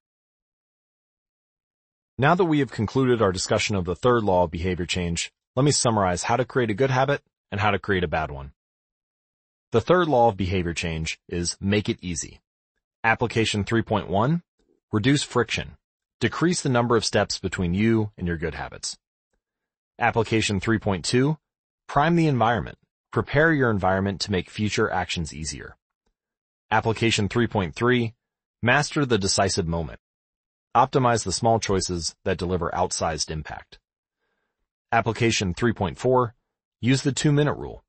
Now 2.17 2.35
that 2.35 2.45
we 2.45 2.59
have 2.59 2.71
concluded 2.71 3.21
our 3.21 3.33
discussion 3.33 3.75
of 3.75 3.83
the 3.83 3.97
third 3.97 4.23
law 4.23 4.45
of 4.45 4.51
behavior 4.51 4.85
change, 4.85 5.29
let 5.57 5.65
me 5.65 5.71
summarize 5.71 6.23
how 6.23 6.37
to 6.37 6.45
create 6.45 6.69
a 6.69 6.73
good 6.73 6.89
habit 6.89 7.21
and 7.51 7.59
how 7.59 7.71
to 7.71 7.79
create 7.79 8.05
a 8.05 8.07
bad 8.07 8.31
one. 8.31 8.53
The 9.73 9.81
third 9.81 10.07
law 10.07 10.29
of 10.29 10.37
behavior 10.37 10.73
change 10.73 11.19
is 11.27 11.57
make 11.59 11.89
it 11.89 11.99
easy. 12.01 12.39
Application 13.05 13.65
3.1, 13.65 14.41
reduce 14.93 15.23
friction. 15.23 15.75
Decrease 16.21 16.61
the 16.61 16.69
number 16.69 16.95
of 16.95 17.03
steps 17.03 17.37
between 17.37 17.73
you 17.73 18.11
and 18.17 18.25
your 18.25 18.37
good 18.37 18.55
habits. 18.55 18.97
Application 19.99 20.61
3.2, 20.61 21.37
prime 21.85 22.15
the 22.15 22.27
environment. 22.27 22.77
Prepare 23.11 23.51
your 23.51 23.69
environment 23.69 24.21
to 24.21 24.31
make 24.31 24.49
future 24.49 24.89
actions 24.89 25.33
easier. 25.33 25.75
Application 26.71 27.27
3.3, 27.27 28.13
master 28.61 29.05
the 29.05 29.17
decisive 29.17 29.67
moment. 29.67 29.99
Optimize 30.73 31.25
the 31.25 31.33
small 31.33 31.59
choices 31.59 32.15
that 32.23 32.37
deliver 32.37 32.71
outsized 32.73 33.29
impact. 33.29 33.79
Application 34.93 35.53
3.4, 35.53 36.31
use 36.79 37.01
the 37.01 37.11
two 37.11 37.33
minute 37.33 37.55
rule. 37.55 37.83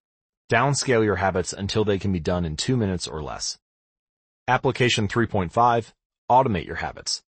Downscale 0.51 1.05
your 1.05 1.17
habits 1.17 1.53
until 1.53 1.85
they 1.85 2.01
can 2.01 2.11
be 2.11 2.19
done 2.19 2.45
in 2.45 2.57
two 2.57 2.77
minutes 2.77 3.07
or 3.07 3.23
less. 3.23 3.61
Application 4.47 5.09
3.5, 5.09 5.93
automate 6.31 6.67
your 6.67 6.77
habits. 6.77 7.23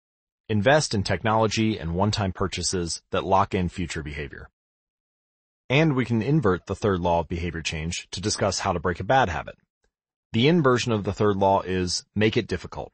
Invest 0.50 0.96
in 0.96 1.04
technology 1.04 1.78
and 1.78 1.94
one-time 1.94 2.32
purchases 2.32 3.04
that 3.12 3.24
lock 3.24 3.54
in 3.54 3.70
future 3.70 4.02
behavior. 4.02 4.50
And 5.70 5.96
we 5.96 6.06
can 6.06 6.24
invert 6.24 6.66
the 6.66 6.74
third 6.76 7.02
law 7.02 7.20
of 7.20 7.28
behavior 7.28 7.62
change 7.62 8.08
to 8.14 8.20
discuss 8.20 8.58
how 8.58 8.74
to 8.74 8.80
break 8.80 9.00
a 9.00 9.04
bad 9.04 9.30
habit. 9.30 9.54
The 10.32 10.48
inversion 10.48 10.92
of 10.92 11.04
the 11.04 11.14
third 11.14 11.38
law 11.38 11.62
is 11.62 12.04
make 12.16 12.36
it 12.36 12.48
difficult. 12.48 12.92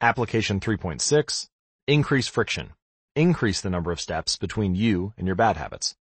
Application 0.00 0.58
3.6, 0.58 1.48
increase 1.86 2.28
friction. 2.28 2.70
Increase 3.14 3.60
the 3.60 3.68
number 3.68 3.92
of 3.92 4.00
steps 4.00 4.38
between 4.38 4.74
you 4.74 5.12
and 5.18 5.26
your 5.26 5.36
bad 5.36 5.58
habits. 5.58 5.94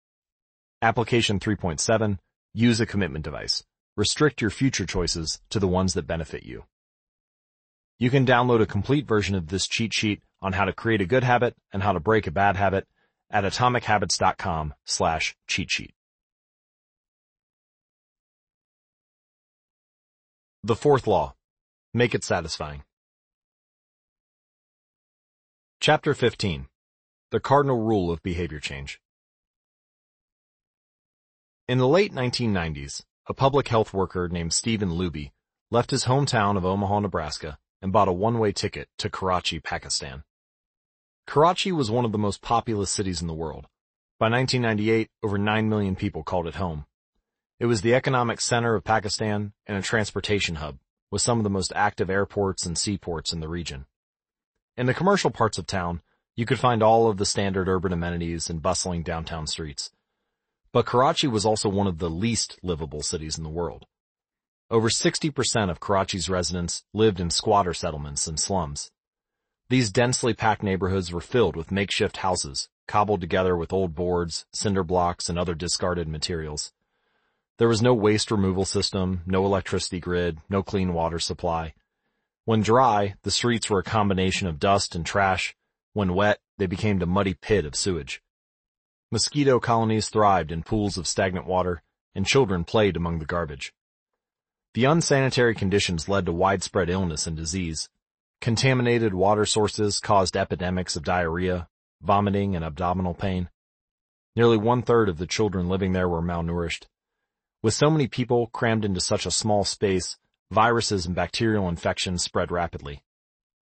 Application 0.82 1.40
3.7, 1.40 2.18
use 2.52 2.78
a 2.78 2.84
commitment 2.84 3.24
device. 3.24 3.64
Restrict 3.96 4.42
your 4.42 4.50
future 4.50 4.84
choices 4.84 5.40
to 5.48 5.58
the 5.58 5.66
ones 5.66 5.94
that 5.94 6.06
benefit 6.06 6.42
you. 6.42 6.64
You 8.00 8.10
can 8.10 8.24
download 8.24 8.62
a 8.62 8.66
complete 8.66 9.08
version 9.08 9.34
of 9.34 9.48
this 9.48 9.66
cheat 9.66 9.92
sheet 9.92 10.22
on 10.40 10.52
how 10.52 10.64
to 10.64 10.72
create 10.72 11.00
a 11.00 11.06
good 11.06 11.24
habit 11.24 11.56
and 11.72 11.82
how 11.82 11.92
to 11.92 12.00
break 12.00 12.28
a 12.28 12.30
bad 12.30 12.56
habit 12.56 12.86
at 13.28 13.42
atomichabits.com 13.42 14.74
slash 14.84 15.34
cheat 15.48 15.70
sheet. 15.70 15.92
The 20.62 20.76
fourth 20.76 21.08
law. 21.08 21.34
Make 21.92 22.14
it 22.14 22.22
satisfying. 22.22 22.84
Chapter 25.80 26.14
15. 26.14 26.68
The 27.30 27.40
Cardinal 27.40 27.82
Rule 27.82 28.12
of 28.12 28.22
Behavior 28.22 28.60
Change. 28.60 29.00
In 31.66 31.78
the 31.78 31.88
late 31.88 32.12
1990s, 32.12 33.02
a 33.28 33.34
public 33.34 33.68
health 33.68 33.92
worker 33.92 34.28
named 34.28 34.52
Stephen 34.52 34.90
Luby 34.90 35.32
left 35.70 35.90
his 35.90 36.04
hometown 36.04 36.56
of 36.56 36.64
Omaha, 36.64 37.00
Nebraska 37.00 37.58
and 37.80 37.92
bought 37.92 38.08
a 38.08 38.12
one-way 38.12 38.52
ticket 38.52 38.88
to 38.98 39.10
Karachi, 39.10 39.60
Pakistan. 39.60 40.24
Karachi 41.26 41.72
was 41.72 41.90
one 41.90 42.04
of 42.04 42.12
the 42.12 42.18
most 42.18 42.42
populous 42.42 42.90
cities 42.90 43.20
in 43.20 43.28
the 43.28 43.34
world. 43.34 43.66
By 44.18 44.28
1998, 44.30 45.10
over 45.22 45.38
9 45.38 45.68
million 45.68 45.94
people 45.94 46.22
called 46.22 46.46
it 46.46 46.56
home. 46.56 46.86
It 47.60 47.66
was 47.66 47.82
the 47.82 47.94
economic 47.94 48.40
center 48.40 48.74
of 48.74 48.84
Pakistan 48.84 49.52
and 49.66 49.76
a 49.76 49.82
transportation 49.82 50.56
hub, 50.56 50.78
with 51.10 51.22
some 51.22 51.38
of 51.38 51.44
the 51.44 51.50
most 51.50 51.72
active 51.76 52.08
airports 52.08 52.64
and 52.66 52.78
seaports 52.78 53.32
in 53.32 53.40
the 53.40 53.48
region. 53.48 53.86
In 54.76 54.86
the 54.86 54.94
commercial 54.94 55.30
parts 55.30 55.58
of 55.58 55.66
town, 55.66 56.02
you 56.36 56.46
could 56.46 56.58
find 56.58 56.82
all 56.82 57.08
of 57.08 57.16
the 57.16 57.26
standard 57.26 57.68
urban 57.68 57.92
amenities 57.92 58.48
and 58.48 58.62
bustling 58.62 59.02
downtown 59.02 59.46
streets. 59.46 59.90
But 60.72 60.86
Karachi 60.86 61.26
was 61.26 61.44
also 61.44 61.68
one 61.68 61.86
of 61.86 61.98
the 61.98 62.10
least 62.10 62.58
livable 62.62 63.02
cities 63.02 63.36
in 63.36 63.44
the 63.44 63.50
world. 63.50 63.86
Over 64.70 64.90
60% 64.90 65.70
of 65.70 65.80
Karachi's 65.80 66.28
residents 66.28 66.84
lived 66.92 67.20
in 67.20 67.30
squatter 67.30 67.72
settlements 67.72 68.26
and 68.26 68.38
slums. 68.38 68.90
These 69.70 69.90
densely 69.90 70.34
packed 70.34 70.62
neighborhoods 70.62 71.10
were 71.10 71.22
filled 71.22 71.56
with 71.56 71.72
makeshift 71.72 72.18
houses, 72.18 72.68
cobbled 72.86 73.22
together 73.22 73.56
with 73.56 73.72
old 73.72 73.94
boards, 73.94 74.44
cinder 74.52 74.84
blocks, 74.84 75.30
and 75.30 75.38
other 75.38 75.54
discarded 75.54 76.06
materials. 76.06 76.72
There 77.56 77.68
was 77.68 77.80
no 77.80 77.94
waste 77.94 78.30
removal 78.30 78.66
system, 78.66 79.22
no 79.24 79.46
electricity 79.46 80.00
grid, 80.00 80.38
no 80.50 80.62
clean 80.62 80.92
water 80.92 81.18
supply. 81.18 81.72
When 82.44 82.60
dry, 82.60 83.14
the 83.22 83.30
streets 83.30 83.70
were 83.70 83.78
a 83.78 83.84
combination 83.84 84.48
of 84.48 84.60
dust 84.60 84.94
and 84.94 85.04
trash. 85.04 85.56
When 85.94 86.14
wet, 86.14 86.40
they 86.58 86.66
became 86.66 87.00
a 87.00 87.06
muddy 87.06 87.32
pit 87.32 87.64
of 87.64 87.74
sewage. 87.74 88.20
Mosquito 89.10 89.60
colonies 89.60 90.10
thrived 90.10 90.52
in 90.52 90.62
pools 90.62 90.98
of 90.98 91.06
stagnant 91.06 91.46
water, 91.46 91.82
and 92.14 92.26
children 92.26 92.64
played 92.64 92.94
among 92.94 93.18
the 93.18 93.24
garbage. 93.24 93.72
The 94.78 94.84
unsanitary 94.84 95.56
conditions 95.56 96.08
led 96.08 96.26
to 96.26 96.32
widespread 96.32 96.88
illness 96.88 97.26
and 97.26 97.36
disease. 97.36 97.88
Contaminated 98.40 99.12
water 99.12 99.44
sources 99.44 99.98
caused 99.98 100.36
epidemics 100.36 100.94
of 100.94 101.02
diarrhea, 101.02 101.66
vomiting, 102.00 102.54
and 102.54 102.64
abdominal 102.64 103.12
pain. 103.12 103.50
Nearly 104.36 104.56
one-third 104.56 105.08
of 105.08 105.18
the 105.18 105.26
children 105.26 105.68
living 105.68 105.94
there 105.94 106.08
were 106.08 106.22
malnourished. 106.22 106.84
With 107.60 107.74
so 107.74 107.90
many 107.90 108.06
people 108.06 108.46
crammed 108.52 108.84
into 108.84 109.00
such 109.00 109.26
a 109.26 109.32
small 109.32 109.64
space, 109.64 110.16
viruses 110.52 111.06
and 111.06 111.14
bacterial 111.16 111.68
infections 111.68 112.22
spread 112.22 112.52
rapidly. 112.52 113.02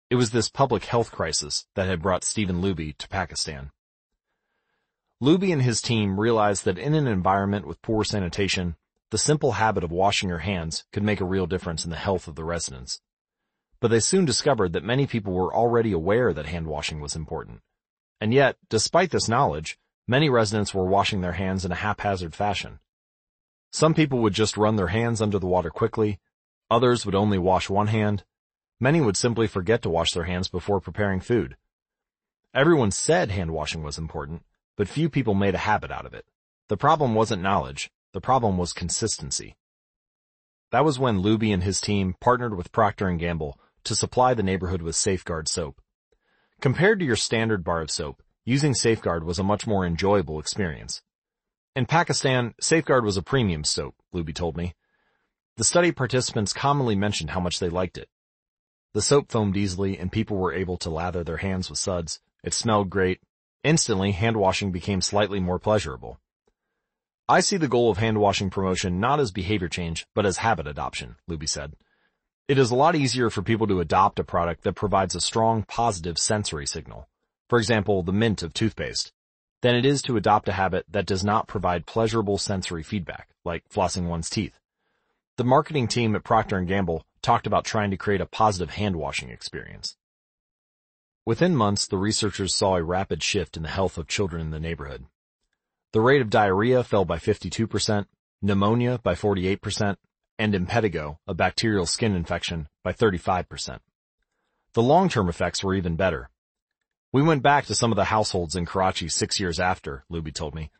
It 0.08 0.14
was 0.14 0.30
this 0.30 0.48
public 0.48 0.86
health 0.86 1.12
crisis 1.12 1.66
that 1.74 1.86
had 1.86 2.00
brought 2.00 2.24
Stephen 2.24 2.62
Luby 2.62 2.96
to 2.96 3.08
Pakistan. 3.08 3.72
Luby 5.22 5.52
and 5.52 5.60
his 5.60 5.82
team 5.82 6.18
realized 6.18 6.64
that 6.64 6.78
in 6.78 6.94
an 6.94 7.06
environment 7.06 7.66
with 7.66 7.82
poor 7.82 8.04
sanitation, 8.04 8.76
the 9.14 9.18
simple 9.18 9.52
habit 9.52 9.84
of 9.84 9.92
washing 9.92 10.28
your 10.28 10.38
hands 10.40 10.86
could 10.90 11.04
make 11.04 11.20
a 11.20 11.24
real 11.24 11.46
difference 11.46 11.84
in 11.84 11.90
the 11.92 11.96
health 11.96 12.26
of 12.26 12.34
the 12.34 12.42
residents. 12.42 13.00
But 13.78 13.92
they 13.92 14.00
soon 14.00 14.24
discovered 14.24 14.72
that 14.72 14.82
many 14.82 15.06
people 15.06 15.32
were 15.32 15.54
already 15.54 15.92
aware 15.92 16.32
that 16.32 16.46
hand 16.46 16.66
washing 16.66 17.00
was 17.00 17.14
important. 17.14 17.60
And 18.20 18.34
yet, 18.34 18.56
despite 18.68 19.12
this 19.12 19.28
knowledge, 19.28 19.78
many 20.08 20.28
residents 20.28 20.74
were 20.74 20.84
washing 20.84 21.20
their 21.20 21.34
hands 21.34 21.64
in 21.64 21.70
a 21.70 21.76
haphazard 21.76 22.34
fashion. 22.34 22.80
Some 23.70 23.94
people 23.94 24.18
would 24.18 24.34
just 24.34 24.56
run 24.56 24.74
their 24.74 24.88
hands 24.88 25.22
under 25.22 25.38
the 25.38 25.46
water 25.46 25.70
quickly, 25.70 26.18
others 26.68 27.06
would 27.06 27.14
only 27.14 27.38
wash 27.38 27.70
one 27.70 27.86
hand, 27.86 28.24
many 28.80 29.00
would 29.00 29.16
simply 29.16 29.46
forget 29.46 29.80
to 29.82 29.90
wash 29.90 30.10
their 30.10 30.24
hands 30.24 30.48
before 30.48 30.80
preparing 30.80 31.20
food. 31.20 31.56
Everyone 32.52 32.90
said 32.90 33.30
hand 33.30 33.52
washing 33.52 33.84
was 33.84 33.96
important, 33.96 34.42
but 34.76 34.88
few 34.88 35.08
people 35.08 35.34
made 35.34 35.54
a 35.54 35.68
habit 35.70 35.92
out 35.92 36.04
of 36.04 36.14
it. 36.14 36.26
The 36.66 36.76
problem 36.76 37.14
wasn't 37.14 37.42
knowledge, 37.42 37.92
the 38.14 38.20
problem 38.20 38.56
was 38.56 38.72
consistency. 38.72 39.56
That 40.70 40.84
was 40.84 41.00
when 41.00 41.20
Luby 41.20 41.52
and 41.52 41.64
his 41.64 41.80
team 41.80 42.14
partnered 42.20 42.56
with 42.56 42.70
Procter 42.70 43.10
& 43.12 43.16
Gamble 43.16 43.58
to 43.82 43.96
supply 43.96 44.34
the 44.34 44.42
neighborhood 44.42 44.82
with 44.82 44.94
Safeguard 44.94 45.48
soap. 45.48 45.80
Compared 46.60 47.00
to 47.00 47.04
your 47.04 47.16
standard 47.16 47.64
bar 47.64 47.82
of 47.82 47.90
soap, 47.90 48.22
using 48.44 48.72
Safeguard 48.72 49.24
was 49.24 49.40
a 49.40 49.44
much 49.44 49.66
more 49.66 49.84
enjoyable 49.84 50.38
experience. 50.38 51.02
In 51.74 51.86
Pakistan, 51.86 52.54
Safeguard 52.60 53.04
was 53.04 53.16
a 53.16 53.22
premium 53.22 53.64
soap, 53.64 53.96
Luby 54.14 54.32
told 54.32 54.56
me. 54.56 54.74
The 55.56 55.64
study 55.64 55.90
participants 55.90 56.52
commonly 56.52 56.94
mentioned 56.94 57.30
how 57.30 57.40
much 57.40 57.58
they 57.58 57.68
liked 57.68 57.98
it. 57.98 58.08
The 58.92 59.02
soap 59.02 59.32
foamed 59.32 59.56
easily 59.56 59.98
and 59.98 60.12
people 60.12 60.36
were 60.36 60.54
able 60.54 60.76
to 60.78 60.90
lather 60.90 61.24
their 61.24 61.38
hands 61.38 61.68
with 61.68 61.80
suds. 61.80 62.20
It 62.44 62.54
smelled 62.54 62.90
great 62.90 63.20
Instantly, 63.64 64.12
hand 64.12 64.36
washing 64.36 64.70
became 64.70 65.00
slightly 65.00 65.40
more 65.40 65.58
pleasurable. 65.58 66.20
I 67.26 67.40
see 67.40 67.56
the 67.56 67.68
goal 67.68 67.90
of 67.90 67.96
hand 67.96 68.18
washing 68.18 68.50
promotion 68.50 69.00
not 69.00 69.18
as 69.18 69.32
behavior 69.32 69.68
change, 69.68 70.06
but 70.14 70.26
as 70.26 70.36
habit 70.38 70.66
adoption, 70.66 71.16
Luby 71.26 71.48
said. 71.48 71.72
It 72.48 72.58
is 72.58 72.70
a 72.70 72.74
lot 72.74 72.94
easier 72.94 73.30
for 73.30 73.40
people 73.40 73.66
to 73.68 73.80
adopt 73.80 74.18
a 74.18 74.24
product 74.24 74.62
that 74.64 74.74
provides 74.74 75.14
a 75.14 75.22
strong 75.22 75.62
positive 75.62 76.18
sensory 76.18 76.66
signal. 76.66 77.08
For 77.48 77.58
example, 77.58 78.02
the 78.02 78.12
mint 78.12 78.42
of 78.42 78.52
toothpaste, 78.52 79.10
than 79.62 79.74
it 79.74 79.86
is 79.86 80.02
to 80.02 80.18
adopt 80.18 80.50
a 80.50 80.52
habit 80.52 80.84
that 80.90 81.06
does 81.06 81.24
not 81.24 81.48
provide 81.48 81.86
pleasurable 81.86 82.36
sensory 82.36 82.82
feedback, 82.82 83.30
like 83.42 83.66
flossing 83.70 84.06
one's 84.06 84.28
teeth. 84.28 84.60
The 85.38 85.44
marketing 85.44 85.88
team 85.88 86.14
at 86.14 86.24
Procter 86.24 86.60
& 86.60 86.66
Gamble 86.66 87.06
talked 87.22 87.46
about 87.46 87.64
trying 87.64 87.90
to 87.90 87.96
create 87.96 88.20
a 88.20 88.26
positive 88.26 88.74
hand 88.74 88.96
washing 88.96 89.30
experience. 89.30 89.96
Within 91.24 91.56
months, 91.56 91.86
the 91.86 91.96
researchers 91.96 92.54
saw 92.54 92.76
a 92.76 92.82
rapid 92.82 93.22
shift 93.22 93.56
in 93.56 93.62
the 93.62 93.70
health 93.70 93.96
of 93.96 94.08
children 94.08 94.42
in 94.42 94.50
the 94.50 94.60
neighborhood. 94.60 95.06
The 95.94 96.00
rate 96.00 96.20
of 96.20 96.28
diarrhea 96.28 96.82
fell 96.82 97.04
by 97.04 97.18
52%, 97.18 98.06
pneumonia 98.42 98.98
by 99.04 99.14
48%, 99.14 99.94
and 100.40 100.52
impetigo, 100.52 101.18
a 101.28 101.34
bacterial 101.34 101.86
skin 101.86 102.16
infection, 102.16 102.66
by 102.82 102.92
35%. 102.92 103.78
The 104.72 104.82
long-term 104.82 105.28
effects 105.28 105.62
were 105.62 105.72
even 105.72 105.94
better. 105.94 106.30
We 107.12 107.22
went 107.22 107.44
back 107.44 107.66
to 107.66 107.76
some 107.76 107.92
of 107.92 107.96
the 107.96 108.06
households 108.06 108.56
in 108.56 108.66
Karachi 108.66 109.08
six 109.08 109.38
years 109.38 109.60
after, 109.60 110.04
Luby 110.10 110.34
told 110.34 110.56
me. 110.56 110.72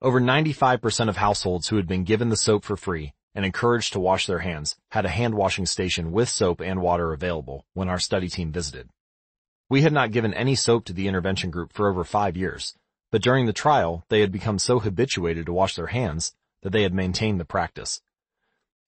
Over 0.00 0.20
95% 0.20 1.08
of 1.08 1.16
households 1.16 1.66
who 1.66 1.76
had 1.76 1.88
been 1.88 2.04
given 2.04 2.28
the 2.28 2.36
soap 2.36 2.64
for 2.64 2.76
free 2.76 3.12
and 3.34 3.44
encouraged 3.44 3.92
to 3.94 3.98
wash 3.98 4.26
their 4.26 4.38
hands 4.38 4.76
had 4.92 5.04
a 5.04 5.08
hand 5.08 5.34
washing 5.34 5.66
station 5.66 6.12
with 6.12 6.28
soap 6.28 6.60
and 6.60 6.80
water 6.80 7.12
available 7.12 7.66
when 7.74 7.88
our 7.88 7.98
study 7.98 8.28
team 8.28 8.52
visited. 8.52 8.88
We 9.68 9.82
had 9.82 9.92
not 9.92 10.12
given 10.12 10.32
any 10.32 10.54
soap 10.54 10.84
to 10.84 10.92
the 10.92 11.08
intervention 11.08 11.50
group 11.50 11.72
for 11.72 11.88
over 11.88 12.04
five 12.04 12.36
years, 12.36 12.76
but 13.10 13.22
during 13.22 13.46
the 13.46 13.52
trial, 13.52 14.04
they 14.08 14.20
had 14.20 14.32
become 14.32 14.58
so 14.58 14.78
habituated 14.78 15.46
to 15.46 15.52
wash 15.52 15.74
their 15.74 15.88
hands 15.88 16.34
that 16.62 16.70
they 16.70 16.82
had 16.82 16.94
maintained 16.94 17.40
the 17.40 17.44
practice. 17.44 18.00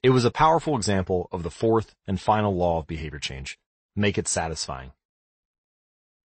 It 0.03 0.11
was 0.11 0.25
a 0.25 0.31
powerful 0.31 0.77
example 0.77 1.29
of 1.33 1.43
the 1.43 1.51
fourth 1.51 1.95
and 2.07 2.21
final 2.21 2.55
law 2.55 2.79
of 2.79 2.87
behavior 2.87 3.19
change. 3.19 3.59
Make 3.95 4.19
it 4.19 4.29
satisfying. 4.29 4.93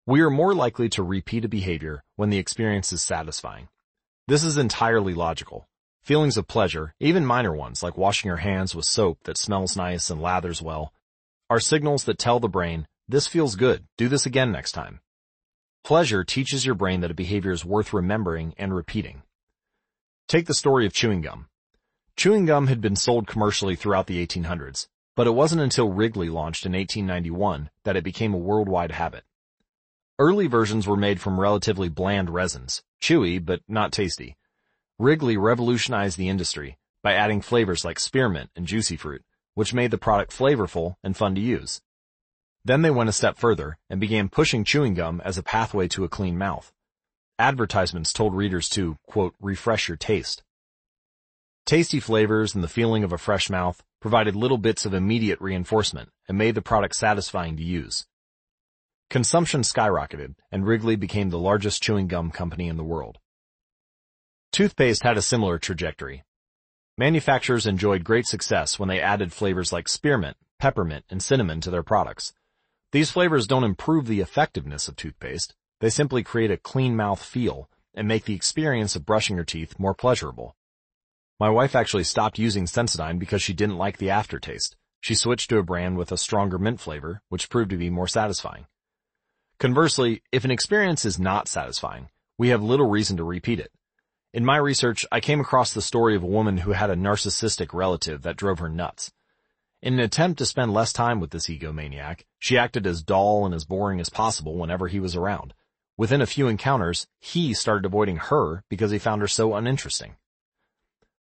We 0.05 0.21
are 0.21 0.29
more 0.29 0.55
likely 0.55 0.89
to 0.89 1.03
repeat 1.03 1.45
a 1.45 1.49
behavior 1.49 2.03
when 2.15 2.29
the 2.29 2.37
experience 2.37 2.93
is 2.93 3.01
satisfying. 3.01 3.67
This 4.27 4.43
is 4.43 4.57
entirely 4.57 5.13
logical. 5.13 5.67
Feelings 6.01 6.37
of 6.37 6.47
pleasure, 6.47 6.93
even 6.99 7.25
minor 7.25 7.53
ones 7.53 7.83
like 7.83 7.97
washing 7.97 8.29
your 8.29 8.37
hands 8.37 8.73
with 8.73 8.85
soap 8.85 9.19
that 9.23 9.37
smells 9.37 9.75
nice 9.75 10.09
and 10.09 10.21
lathers 10.21 10.61
well, 10.61 10.93
are 11.49 11.59
signals 11.59 12.05
that 12.05 12.17
tell 12.17 12.39
the 12.39 12.47
brain 12.47 12.87
this 13.09 13.27
feels 13.27 13.55
good. 13.55 13.85
Do 13.97 14.09
this 14.09 14.25
again 14.25 14.51
next 14.51 14.71
time. 14.73 14.99
Pleasure 15.87 16.25
teaches 16.25 16.65
your 16.65 16.75
brain 16.75 16.99
that 16.99 17.11
a 17.11 17.13
behavior 17.13 17.53
is 17.53 17.63
worth 17.63 17.93
remembering 17.93 18.53
and 18.57 18.75
repeating. 18.75 19.21
Take 20.27 20.45
the 20.45 20.53
story 20.53 20.85
of 20.85 20.91
chewing 20.91 21.21
gum. 21.21 21.47
Chewing 22.17 22.45
gum 22.45 22.67
had 22.67 22.81
been 22.81 22.97
sold 22.97 23.25
commercially 23.25 23.77
throughout 23.77 24.05
the 24.05 24.27
1800s, 24.27 24.89
but 25.15 25.27
it 25.27 25.33
wasn't 25.33 25.61
until 25.61 25.93
Wrigley 25.93 26.27
launched 26.27 26.65
in 26.65 26.73
1891 26.73 27.69
that 27.85 27.95
it 27.95 28.03
became 28.03 28.33
a 28.33 28.37
worldwide 28.37 28.91
habit. 28.91 29.23
Early 30.19 30.47
versions 30.47 30.85
were 30.85 30.97
made 30.97 31.21
from 31.21 31.39
relatively 31.39 31.87
bland 31.87 32.31
resins, 32.31 32.83
chewy 32.99 33.39
but 33.39 33.61
not 33.65 33.93
tasty. 33.93 34.35
Wrigley 34.99 35.37
revolutionized 35.37 36.17
the 36.17 36.27
industry 36.27 36.77
by 37.01 37.13
adding 37.13 37.39
flavors 37.39 37.85
like 37.85 37.97
spearmint 37.97 38.49
and 38.57 38.67
juicy 38.67 38.97
fruit, 38.97 39.23
which 39.53 39.73
made 39.73 39.91
the 39.91 39.97
product 39.97 40.37
flavorful 40.37 40.97
and 41.01 41.15
fun 41.15 41.33
to 41.35 41.39
use. 41.39 41.79
Then 42.67 42.81
they 42.81 42.91
went 42.91 43.07
a 43.07 43.13
step 43.13 43.37
further 43.37 43.77
and 43.89 43.97
began 43.97 44.27
pushing 44.27 44.65
chewing 44.65 44.93
gum 44.93 45.21
as 45.23 45.37
a 45.37 45.43
pathway 45.43 45.87
to 45.87 46.03
a 46.03 46.09
clean 46.09 46.37
mouth. 46.37 46.73
Advertisements 47.39 48.11
told 48.11 48.35
readers 48.35 48.67
to, 48.71 48.97
quote, 49.07 49.35
refresh 49.39 49.87
your 49.87 49.95
taste. 49.95 50.43
Tasty 51.65 52.01
flavors 52.01 52.53
and 52.53 52.61
the 52.61 52.67
feeling 52.67 53.05
of 53.05 53.13
a 53.13 53.17
fresh 53.17 53.49
mouth 53.49 53.85
provided 54.01 54.35
little 54.35 54.57
bits 54.57 54.85
of 54.85 54.93
immediate 54.93 55.39
reinforcement 55.39 56.09
and 56.27 56.37
made 56.37 56.55
the 56.55 56.61
product 56.61 56.97
satisfying 56.97 57.55
to 57.55 57.63
use. 57.63 58.05
Consumption 59.09 59.61
skyrocketed 59.61 60.35
and 60.51 60.67
Wrigley 60.67 60.97
became 60.97 61.29
the 61.29 61.39
largest 61.39 61.81
chewing 61.81 62.07
gum 62.07 62.31
company 62.31 62.67
in 62.67 62.75
the 62.75 62.83
world. 62.83 63.17
Toothpaste 64.51 65.03
had 65.03 65.15
a 65.15 65.21
similar 65.21 65.57
trajectory. 65.57 66.25
Manufacturers 66.97 67.65
enjoyed 67.65 68.03
great 68.03 68.25
success 68.25 68.77
when 68.77 68.89
they 68.89 68.99
added 68.99 69.31
flavors 69.31 69.71
like 69.71 69.87
spearmint, 69.87 70.35
peppermint, 70.59 71.05
and 71.09 71.23
cinnamon 71.23 71.61
to 71.61 71.69
their 71.69 71.83
products. 71.83 72.33
These 72.97 73.11
flavors 73.11 73.45
don't 73.45 73.63
improve 73.63 74.07
the 74.07 74.21
effectiveness 74.21 74.87
of 74.87 74.95
toothpaste. 74.95 75.53
They 75.81 75.91
simply 75.91 76.23
create 76.23 76.49
a 76.49 76.57
clean 76.57 76.95
mouth 76.95 77.21
feel 77.21 77.69
and 77.93 78.07
make 78.07 78.25
the 78.25 78.33
experience 78.33 78.95
of 78.95 79.05
brushing 79.05 79.35
your 79.35 79.45
teeth 79.45 79.77
more 79.77 79.93
pleasurable. 79.93 80.55
My 81.39 81.51
wife 81.51 81.75
actually 81.75 82.05
stopped 82.05 82.39
using 82.39 82.65
Sensodyne 82.65 83.19
because 83.19 83.43
she 83.43 83.53
didn't 83.53 83.77
like 83.77 83.99
the 83.99 84.09
aftertaste. 84.09 84.77
She 84.99 85.13
switched 85.13 85.51
to 85.51 85.59
a 85.59 85.63
brand 85.63 85.95
with 85.95 86.11
a 86.11 86.17
stronger 86.17 86.57
mint 86.57 86.79
flavor, 86.79 87.21
which 87.29 87.51
proved 87.51 87.69
to 87.69 87.77
be 87.77 87.91
more 87.91 88.07
satisfying. 88.07 88.65
Conversely, 89.59 90.23
if 90.31 90.43
an 90.43 90.49
experience 90.49 91.05
is 91.05 91.19
not 91.19 91.47
satisfying, 91.47 92.09
we 92.39 92.49
have 92.49 92.63
little 92.63 92.89
reason 92.89 93.15
to 93.17 93.23
repeat 93.23 93.59
it. 93.59 93.71
In 94.33 94.43
my 94.43 94.57
research, 94.57 95.05
I 95.11 95.19
came 95.19 95.39
across 95.39 95.71
the 95.71 95.83
story 95.83 96.15
of 96.15 96.23
a 96.23 96.25
woman 96.25 96.57
who 96.57 96.71
had 96.71 96.89
a 96.89 96.95
narcissistic 96.95 97.75
relative 97.75 98.23
that 98.23 98.37
drove 98.37 98.57
her 98.57 98.69
nuts. 98.69 99.11
In 99.81 99.93
an 99.93 99.99
attempt 99.99 100.39
to 100.39 100.45
spend 100.45 100.73
less 100.73 100.91
time 100.91 101.19
with 101.19 101.29
this 101.29 101.47
egomaniac, 101.47 102.21
she 102.39 102.57
acted 102.57 102.87
as 102.87 103.03
dull 103.03 103.45
and 103.45 103.53
as 103.53 103.63
boring 103.63 103.99
as 103.99 104.09
possible 104.09 104.55
whenever 104.55 104.87
he 104.87 104.99
was 104.99 105.15
around. 105.15 105.53
Within 105.97 106.21
a 106.21 106.25
few 106.25 106.47
encounters, 106.47 107.07
he 107.19 107.53
started 107.53 107.85
avoiding 107.85 108.17
her 108.17 108.63
because 108.69 108.89
he 108.89 108.97
found 108.97 109.21
her 109.21 109.27
so 109.27 109.53
uninteresting. 109.53 110.15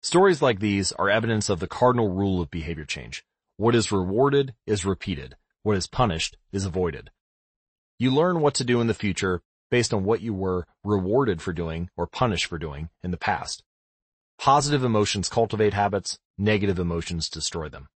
Stories 0.02 0.40
like 0.40 0.60
these 0.60 0.92
are 0.92 1.10
evidence 1.10 1.48
of 1.48 1.58
the 1.58 1.66
cardinal 1.66 2.10
rule 2.10 2.40
of 2.40 2.50
behavior 2.50 2.84
change. 2.84 3.24
What 3.56 3.74
is 3.74 3.90
rewarded 3.90 4.54
is 4.66 4.84
repeated. 4.84 5.36
What 5.62 5.76
is 5.76 5.86
punished 5.86 6.36
is 6.52 6.64
avoided. 6.64 7.10
You 7.98 8.12
learn 8.12 8.40
what 8.40 8.54
to 8.54 8.64
do 8.64 8.80
in 8.80 8.86
the 8.86 8.94
future 8.94 9.42
based 9.70 9.92
on 9.92 10.04
what 10.04 10.20
you 10.20 10.32
were 10.34 10.66
rewarded 10.84 11.42
for 11.42 11.52
doing 11.52 11.88
or 11.96 12.06
punished 12.06 12.46
for 12.46 12.58
doing 12.58 12.90
in 13.02 13.10
the 13.10 13.16
past. 13.16 13.64
Positive 14.38 14.84
emotions 14.84 15.28
cultivate 15.28 15.74
habits, 15.74 16.18
negative 16.36 16.78
emotions 16.78 17.28
destroy 17.28 17.68
them. 17.68 17.88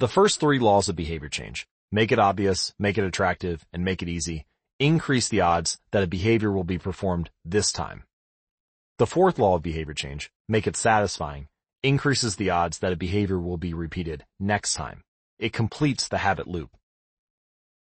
The 0.00 0.06
first 0.06 0.38
three 0.38 0.60
laws 0.60 0.88
of 0.88 0.94
behavior 0.94 1.28
change, 1.28 1.66
make 1.90 2.12
it 2.12 2.20
obvious, 2.20 2.72
make 2.78 2.98
it 2.98 3.04
attractive, 3.04 3.66
and 3.72 3.84
make 3.84 4.00
it 4.00 4.08
easy, 4.08 4.46
increase 4.78 5.28
the 5.28 5.40
odds 5.40 5.80
that 5.90 6.04
a 6.04 6.06
behavior 6.06 6.52
will 6.52 6.62
be 6.62 6.78
performed 6.78 7.30
this 7.44 7.72
time. 7.72 8.04
The 8.98 9.08
fourth 9.08 9.40
law 9.40 9.56
of 9.56 9.62
behavior 9.62 9.94
change, 9.94 10.30
make 10.48 10.68
it 10.68 10.76
satisfying, 10.76 11.48
increases 11.82 12.36
the 12.36 12.50
odds 12.50 12.78
that 12.78 12.92
a 12.92 12.96
behavior 12.96 13.40
will 13.40 13.56
be 13.56 13.74
repeated 13.74 14.24
next 14.38 14.74
time. 14.74 15.02
It 15.40 15.52
completes 15.52 16.06
the 16.06 16.18
habit 16.18 16.46
loop. 16.46 16.70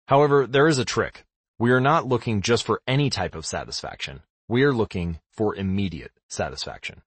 However, 0.08 0.48
there 0.48 0.70
is 0.70 0.78
a 0.78 0.86
trick. 0.86 1.26
We 1.60 1.72
are 1.72 1.82
not 1.82 2.08
looking 2.08 2.42
just 2.42 2.64
for 2.64 2.82
any 2.88 3.10
type 3.10 3.36
of 3.36 3.46
satisfaction. 3.46 4.22
We 4.48 4.64
are 4.64 4.74
looking 4.74 5.20
for 5.32 5.54
immediate 5.54 6.12
satisfaction. 6.30 7.02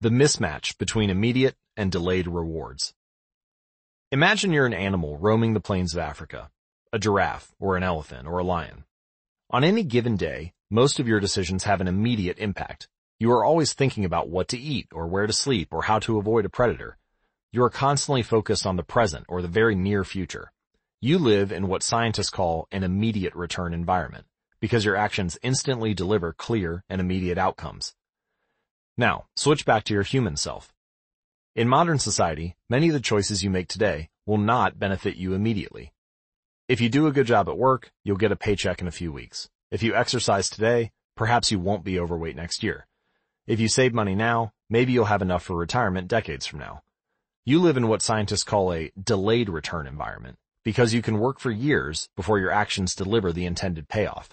The 0.00 0.10
mismatch 0.10 0.78
between 0.78 1.10
immediate 1.10 1.56
and 1.76 1.90
delayed 1.90 2.26
rewards. 2.26 2.94
Imagine 4.12 4.52
you're 4.52 4.66
an 4.66 4.74
animal 4.74 5.16
roaming 5.18 5.54
the 5.54 5.60
plains 5.60 5.94
of 5.94 6.00
Africa, 6.00 6.50
a 6.92 6.98
giraffe 6.98 7.54
or 7.58 7.76
an 7.76 7.82
elephant 7.82 8.26
or 8.26 8.38
a 8.38 8.44
lion. 8.44 8.84
On 9.50 9.64
any 9.64 9.82
given 9.82 10.16
day, 10.16 10.52
most 10.70 10.98
of 10.98 11.08
your 11.08 11.20
decisions 11.20 11.64
have 11.64 11.80
an 11.80 11.88
immediate 11.88 12.38
impact. 12.38 12.88
You 13.18 13.30
are 13.30 13.44
always 13.44 13.72
thinking 13.72 14.04
about 14.04 14.28
what 14.28 14.48
to 14.48 14.58
eat 14.58 14.88
or 14.92 15.06
where 15.06 15.26
to 15.26 15.32
sleep 15.32 15.72
or 15.72 15.82
how 15.82 15.98
to 16.00 16.18
avoid 16.18 16.44
a 16.44 16.48
predator. 16.48 16.98
You 17.52 17.62
are 17.62 17.70
constantly 17.70 18.22
focused 18.22 18.66
on 18.66 18.74
the 18.76 18.82
present 18.82 19.26
or 19.28 19.40
the 19.40 19.48
very 19.48 19.76
near 19.76 20.02
future. 20.02 20.50
You 21.00 21.18
live 21.18 21.52
in 21.52 21.68
what 21.68 21.84
scientists 21.84 22.30
call 22.30 22.66
an 22.72 22.82
immediate 22.82 23.34
return 23.36 23.72
environment 23.72 24.26
because 24.58 24.84
your 24.84 24.96
actions 24.96 25.38
instantly 25.42 25.94
deliver 25.94 26.32
clear 26.32 26.82
and 26.88 27.00
immediate 27.00 27.38
outcomes. 27.38 27.94
Now, 28.96 29.26
switch 29.36 29.64
back 29.64 29.84
to 29.84 29.94
your 29.94 30.02
human 30.02 30.36
self. 30.36 30.73
In 31.56 31.68
modern 31.68 32.00
society, 32.00 32.56
many 32.68 32.88
of 32.88 32.94
the 32.94 33.00
choices 33.00 33.44
you 33.44 33.48
make 33.50 33.68
today 33.68 34.10
will 34.26 34.38
not 34.38 34.80
benefit 34.80 35.14
you 35.14 35.34
immediately. 35.34 35.92
If 36.66 36.80
you 36.80 36.88
do 36.88 37.06
a 37.06 37.12
good 37.12 37.28
job 37.28 37.48
at 37.48 37.56
work, 37.56 37.92
you'll 38.02 38.16
get 38.16 38.32
a 38.32 38.36
paycheck 38.36 38.80
in 38.80 38.88
a 38.88 38.92
few 38.92 39.12
weeks. 39.12 39.48
If 39.70 39.80
you 39.80 39.94
exercise 39.94 40.50
today, 40.50 40.90
perhaps 41.14 41.52
you 41.52 41.60
won't 41.60 41.84
be 41.84 41.96
overweight 41.96 42.34
next 42.34 42.64
year. 42.64 42.88
If 43.46 43.60
you 43.60 43.68
save 43.68 43.94
money 43.94 44.16
now, 44.16 44.52
maybe 44.68 44.92
you'll 44.92 45.04
have 45.04 45.22
enough 45.22 45.44
for 45.44 45.54
retirement 45.54 46.08
decades 46.08 46.44
from 46.44 46.58
now. 46.58 46.82
You 47.44 47.60
live 47.60 47.76
in 47.76 47.86
what 47.86 48.02
scientists 48.02 48.42
call 48.42 48.72
a 48.72 48.90
delayed 49.00 49.48
return 49.48 49.86
environment 49.86 50.38
because 50.64 50.92
you 50.92 51.02
can 51.02 51.20
work 51.20 51.38
for 51.38 51.52
years 51.52 52.08
before 52.16 52.40
your 52.40 52.50
actions 52.50 52.96
deliver 52.96 53.32
the 53.32 53.46
intended 53.46 53.88
payoff. 53.88 54.30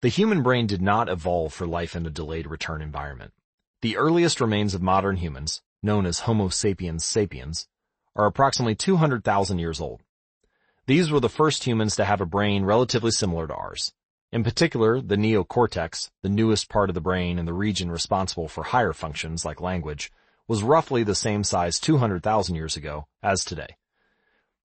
The 0.00 0.08
human 0.08 0.42
brain 0.42 0.66
did 0.66 0.80
not 0.80 1.10
evolve 1.10 1.52
for 1.52 1.66
life 1.66 1.94
in 1.94 2.06
a 2.06 2.10
delayed 2.10 2.46
return 2.46 2.80
environment. 2.80 3.34
The 3.82 3.98
earliest 3.98 4.40
remains 4.40 4.72
of 4.72 4.80
modern 4.80 5.16
humans, 5.16 5.60
known 5.82 6.06
as 6.06 6.20
Homo 6.20 6.48
sapiens 6.48 7.04
sapiens, 7.04 7.68
are 8.14 8.26
approximately 8.26 8.74
200,000 8.74 9.58
years 9.58 9.80
old. 9.80 10.02
These 10.86 11.10
were 11.10 11.20
the 11.20 11.28
first 11.28 11.64
humans 11.64 11.96
to 11.96 12.04
have 12.04 12.20
a 12.20 12.26
brain 12.26 12.64
relatively 12.64 13.10
similar 13.10 13.46
to 13.46 13.54
ours. 13.54 13.92
In 14.32 14.44
particular, 14.44 15.00
the 15.00 15.16
neocortex, 15.16 16.10
the 16.22 16.28
newest 16.28 16.68
part 16.68 16.88
of 16.90 16.94
the 16.94 17.00
brain 17.00 17.38
and 17.38 17.48
the 17.48 17.52
region 17.52 17.90
responsible 17.90 18.48
for 18.48 18.64
higher 18.64 18.92
functions 18.92 19.44
like 19.44 19.60
language, 19.60 20.12
was 20.46 20.62
roughly 20.62 21.02
the 21.02 21.14
same 21.14 21.44
size 21.44 21.78
200,000 21.78 22.54
years 22.54 22.76
ago 22.76 23.06
as 23.22 23.44
today. 23.44 23.76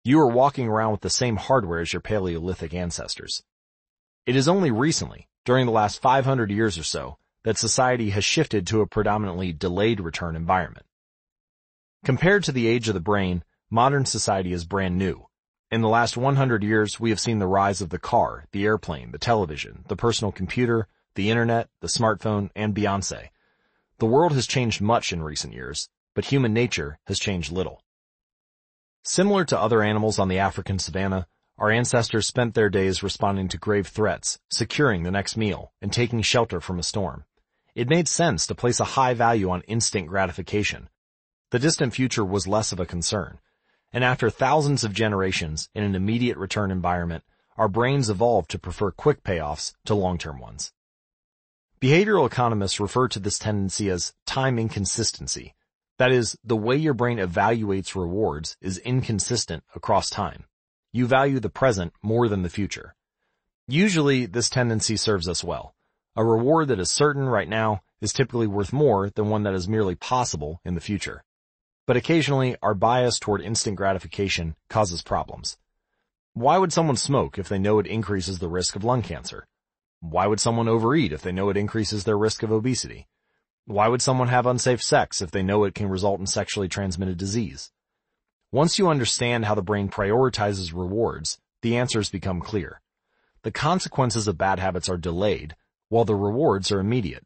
You 0.03 0.19
are 0.19 0.27
walking 0.27 0.67
around 0.67 0.91
with 0.91 1.01
the 1.01 1.09
same 1.09 1.37
hardware 1.37 1.79
as 1.79 1.93
your 1.93 2.01
Paleolithic 2.01 2.73
ancestors. 2.73 3.43
It 4.25 4.35
is 4.35 4.47
only 4.47 4.71
recently, 4.71 5.27
during 5.45 5.65
the 5.65 5.71
last 5.71 6.01
500 6.01 6.51
years 6.51 6.77
or 6.77 6.83
so, 6.83 7.17
that 7.43 7.57
society 7.57 8.11
has 8.11 8.23
shifted 8.23 8.67
to 8.67 8.81
a 8.81 8.87
predominantly 8.87 9.51
delayed 9.51 9.99
return 9.99 10.35
environment. 10.35 10.85
Compared 12.03 12.43
to 12.45 12.51
the 12.51 12.67
age 12.67 12.87
of 12.87 12.93
the 12.93 12.99
brain, 12.99 13.43
modern 13.69 14.05
society 14.05 14.53
is 14.53 14.65
brand 14.65 14.97
new, 14.97 15.29
in 15.71 15.81
the 15.81 15.87
last 15.87 16.17
100 16.17 16.63
years, 16.63 16.99
we 16.99 17.11
have 17.11 17.19
seen 17.19 17.37
the 17.37 17.45
rise 17.45 17.79
of 17.79 17.89
the 17.89 17.99
car, 17.99 18.45
the 18.51 18.65
airplane, 18.65 19.11
the 19.11 19.19
television, 19.19 19.85
the 19.87 19.95
personal 19.95 20.31
computer, 20.31 20.87
the 21.13 21.29
internet, 21.29 21.69
the 21.79 21.87
smartphone, 21.87 22.49
and 22.55 22.73
Beyonce. 22.73 23.29
The 23.99 24.07
world 24.07 24.33
has 24.33 24.47
changed 24.47 24.81
much 24.81 25.13
in 25.13 25.21
recent 25.21 25.53
years, 25.53 25.89
but 26.15 26.25
human 26.25 26.53
nature 26.53 26.97
has 27.05 27.19
changed 27.19 27.51
little. 27.51 27.83
Similar 29.03 29.45
to 29.45 29.59
other 29.59 29.83
animals 29.83 30.17
on 30.17 30.27
the 30.27 30.39
African 30.39 30.79
savanna, 30.79 31.27
our 31.59 31.69
ancestors 31.69 32.25
spent 32.25 32.55
their 32.55 32.69
days 32.71 33.03
responding 33.03 33.47
to 33.49 33.57
grave 33.57 33.87
threats, 33.87 34.39
securing 34.49 35.03
the 35.03 35.11
next 35.11 35.37
meal, 35.37 35.73
and 35.83 35.93
taking 35.93 36.23
shelter 36.23 36.59
from 36.59 36.79
a 36.79 36.83
storm. 36.83 37.25
It 37.75 37.89
made 37.89 38.07
sense 38.07 38.47
to 38.47 38.55
place 38.55 38.79
a 38.79 38.95
high 38.95 39.13
value 39.13 39.51
on 39.51 39.61
instant 39.67 40.07
gratification. 40.07 40.89
The 41.51 41.59
distant 41.59 41.93
future 41.93 42.25
was 42.25 42.47
less 42.47 42.71
of 42.71 42.79
a 42.79 42.85
concern 42.85 43.39
and 43.91 44.03
after 44.03 44.29
thousands 44.29 44.83
of 44.83 44.93
generations 44.93 45.69
in 45.73 45.83
an 45.83 45.95
immediate 45.95 46.37
return 46.37 46.71
environment, 46.71 47.23
our 47.57 47.67
brains 47.67 48.09
evolved 48.09 48.51
to 48.51 48.59
prefer 48.59 48.91
quick 48.91 49.23
payoffs 49.23 49.73
to 49.85 49.95
long-term 49.95 50.39
ones. 50.39 50.71
Behavioral 51.81 52.27
economists 52.27 52.79
refer 52.79 53.07
to 53.07 53.19
this 53.19 53.39
tendency 53.39 53.89
as 53.89 54.13
time 54.25 54.59
inconsistency. 54.59 55.55
That 55.97 56.11
is, 56.11 56.37
the 56.43 56.55
way 56.55 56.75
your 56.77 56.93
brain 56.93 57.17
evaluates 57.17 57.95
rewards 57.95 58.55
is 58.61 58.77
inconsistent 58.79 59.63
across 59.75 60.09
time. 60.09 60.45
You 60.93 61.07
value 61.07 61.39
the 61.39 61.49
present 61.49 61.93
more 62.01 62.27
than 62.27 62.43
the 62.43 62.49
future. 62.49 62.95
Usually, 63.67 64.25
this 64.25 64.49
tendency 64.49 64.97
serves 64.97 65.27
us 65.27 65.43
well. 65.43 65.75
A 66.15 66.23
reward 66.23 66.67
that 66.69 66.79
is 66.79 66.89
certain 66.89 67.25
right 67.25 67.47
now 67.47 67.81
is 68.01 68.13
typically 68.13 68.47
worth 68.47 68.73
more 68.73 69.09
than 69.09 69.29
one 69.29 69.43
that 69.43 69.53
is 69.53 69.67
merely 69.67 69.95
possible 69.95 70.61
in 70.63 70.75
the 70.75 70.81
future 70.81 71.23
but 71.89 71.97
occasionally 71.97 72.55
our 72.61 72.75
bias 72.75 73.17
toward 73.17 73.41
instant 73.41 73.75
gratification 73.75 74.55
causes 74.69 75.01
problems. 75.01 75.57
Why 76.35 76.55
would 76.59 76.71
someone 76.71 76.97
smoke 76.97 77.39
if 77.39 77.49
they 77.49 77.57
know 77.57 77.79
it 77.79 77.87
increases 77.87 78.37
the 78.37 78.47
risk 78.47 78.75
of 78.75 78.83
lung 78.83 79.01
cancer? 79.01 79.47
Why 79.99 80.27
would 80.27 80.39
someone 80.39 80.67
overeat 80.67 81.11
if 81.11 81.23
they 81.23 81.31
know 81.31 81.49
it 81.49 81.57
increases 81.57 82.03
their 82.03 82.15
risk 82.15 82.43
of 82.43 82.51
obesity? 82.51 83.07
Why 83.65 83.87
would 83.87 84.03
someone 84.03 84.27
have 84.27 84.45
unsafe 84.45 84.83
sex 84.83 85.19
if 85.19 85.31
they 85.31 85.41
know 85.41 85.63
it 85.63 85.73
can 85.73 85.89
result 85.89 86.19
in 86.19 86.27
sexually 86.27 86.67
transmitted 86.67 87.17
disease? 87.17 87.71
Once 88.51 88.77
you 88.77 88.87
understand 88.87 89.45
how 89.45 89.55
the 89.55 89.63
brain 89.63 89.89
prioritizes 89.89 90.71
rewards, 90.71 91.39
the 91.63 91.75
answers 91.75 92.11
become 92.11 92.39
clear. 92.39 92.81
The 93.41 93.51
consequences 93.51 94.27
of 94.27 94.37
bad 94.37 94.59
habits 94.59 94.89
are 94.89 94.97
delayed, 94.97 95.55
while 95.87 96.05
the 96.05 96.13
rewards 96.13 96.71
are 96.71 96.79
immediate. 96.79 97.25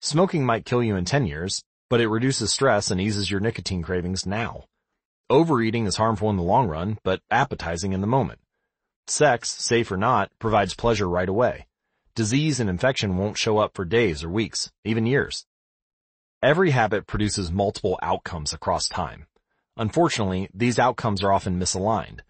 Smoking 0.00 0.46
might 0.46 0.64
kill 0.64 0.82
you 0.82 0.96
in 0.96 1.04
10 1.04 1.26
years, 1.26 1.62
but 1.88 2.00
it 2.00 2.08
reduces 2.08 2.52
stress 2.52 2.90
and 2.90 3.00
eases 3.00 3.30
your 3.30 3.40
nicotine 3.40 3.82
cravings 3.82 4.26
now. 4.26 4.64
Overeating 5.30 5.86
is 5.86 5.96
harmful 5.96 6.30
in 6.30 6.36
the 6.36 6.42
long 6.42 6.68
run, 6.68 6.98
but 7.02 7.20
appetizing 7.30 7.92
in 7.92 8.00
the 8.00 8.06
moment. 8.06 8.40
Sex, 9.06 9.50
safe 9.50 9.90
or 9.90 9.96
not, 9.96 10.30
provides 10.38 10.74
pleasure 10.74 11.08
right 11.08 11.28
away. 11.28 11.66
Disease 12.14 12.60
and 12.60 12.68
infection 12.68 13.16
won't 13.16 13.38
show 13.38 13.58
up 13.58 13.74
for 13.74 13.84
days 13.84 14.24
or 14.24 14.28
weeks, 14.28 14.70
even 14.84 15.06
years. 15.06 15.46
Every 16.42 16.70
habit 16.70 17.06
produces 17.06 17.50
multiple 17.50 17.98
outcomes 18.02 18.52
across 18.52 18.88
time. 18.88 19.26
Unfortunately, 19.76 20.48
these 20.52 20.78
outcomes 20.78 21.22
are 21.22 21.32
often 21.32 21.58
misaligned. 21.58 22.20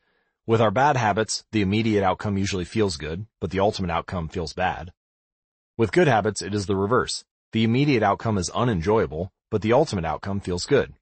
With 0.47 0.61
our 0.61 0.71
bad 0.71 0.97
habits, 0.97 1.45
the 1.53 1.63
immediate 1.63 2.05
outcome 2.05 2.39
usually 2.39 2.65
feels 2.65 2.97
good, 2.97 3.27
but 3.41 3.51
the 3.51 3.61
ultimate 3.61 3.91
outcome 3.91 4.29
feels 4.29 4.53
bad. 4.53 4.93
With 5.77 5.93
good 5.93 6.09
habits, 6.09 6.43
it 6.43 6.55
is 6.55 6.67
the 6.67 6.77
reverse. 6.77 7.25
The 7.53 7.65
immediate 7.65 8.03
outcome 8.03 8.39
is 8.39 8.51
unenjoyable, 8.51 9.33
but 9.51 9.63
the 9.63 9.73
ultimate 9.73 10.05
outcome 10.05 10.41
feels 10.41 10.67
good. 10.67 10.95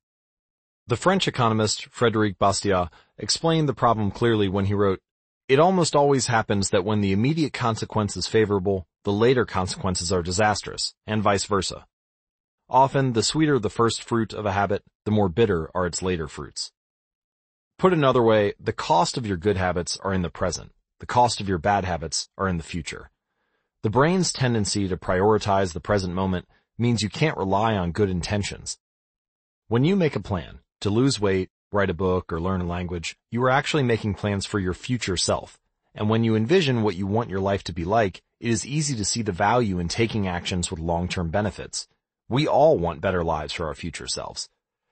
The 0.87 0.97
French 0.97 1.27
economist 1.27 1.91
Frédéric 1.91 2.39
Bastiat 2.39 2.91
explained 3.19 3.69
the 3.69 3.75
problem 3.75 4.11
clearly 4.11 4.49
when 4.49 4.67
he 4.67 4.75
wrote, 4.75 5.01
It 5.49 5.59
almost 5.59 5.97
always 5.97 6.29
happens 6.29 6.71
that 6.71 6.85
when 6.85 7.01
the 7.01 7.13
immediate 7.13 7.53
consequence 7.53 8.17
is 8.17 8.29
favorable, 8.29 8.87
the 9.03 9.13
later 9.13 9.45
consequences 9.45 10.13
are 10.13 10.23
disastrous, 10.23 10.95
and 11.07 11.23
vice 11.23 11.45
versa. 11.45 11.87
Often, 12.69 13.13
the 13.13 13.23
sweeter 13.23 13.59
the 13.59 13.71
first 13.71 14.03
fruit 14.03 14.33
of 14.33 14.47
a 14.47 14.53
habit, 14.53 14.83
the 15.05 15.11
more 15.11 15.29
bitter 15.29 15.71
are 15.75 15.87
its 15.87 16.03
later 16.03 16.29
fruits. 16.29 16.73
Put 17.79 17.93
another 17.93 18.23
way, 18.23 18.55
the 18.59 18.73
cost 18.73 19.17
of 19.17 19.27
your 19.27 19.37
good 19.37 19.57
habits 19.57 19.99
are 20.03 20.13
in 20.13 20.23
the 20.23 20.31
present. 20.31 20.73
The 20.99 21.07
cost 21.07 21.41
of 21.41 21.49
your 21.49 21.59
bad 21.59 21.85
habits 21.85 22.29
are 22.39 22.49
in 22.49 22.57
the 22.57 22.63
future. 22.63 23.11
The 23.83 23.91
brain's 23.91 24.33
tendency 24.33 24.89
to 24.89 24.97
prioritize 24.97 25.73
the 25.73 25.81
present 25.81 26.15
moment 26.15 26.49
means 26.79 27.03
you 27.03 27.09
can't 27.09 27.37
rely 27.37 27.77
on 27.77 27.93
good 27.93 28.11
intentions. 28.11 28.79
When 29.69 29.85
you 29.85 29.97
make 29.97 30.17
a 30.17 30.21
plan 30.21 30.61
to 30.81 30.91
lose 30.91 31.21
weight, 31.21 31.51
write 31.73 31.91
a 31.91 31.95
book, 31.95 32.33
or 32.33 32.41
learn 32.41 32.61
a 32.61 32.67
language, 32.67 33.17
you 33.31 33.43
are 33.43 33.51
actually 33.51 33.83
making 33.83 34.15
plans 34.15 34.47
for 34.47 34.59
your 34.59 34.75
future 34.75 35.17
self. 35.17 35.59
And 35.95 36.09
when 36.09 36.25
you 36.25 36.37
envision 36.37 36.83
what 36.83 36.97
you 36.97 37.07
want 37.07 37.31
your 37.31 37.41
life 37.41 37.65
to 37.65 37.73
be 37.73 37.85
like, 37.85 38.23
it 38.39 38.51
is 38.51 38.67
easy 38.67 38.95
to 38.97 39.05
see 39.05 39.23
the 39.23 39.33
value 39.33 39.79
in 39.79 39.89
taking 39.89 40.29
actions 40.29 40.71
with 40.71 40.79
long-term 40.79 41.31
benefits. 41.31 41.89
We 42.29 42.47
all 42.47 42.79
want 42.79 43.01
better 43.01 43.25
lives 43.25 43.55
for 43.55 43.67
our 43.67 43.75
future 43.75 44.07
selves. 44.07 44.49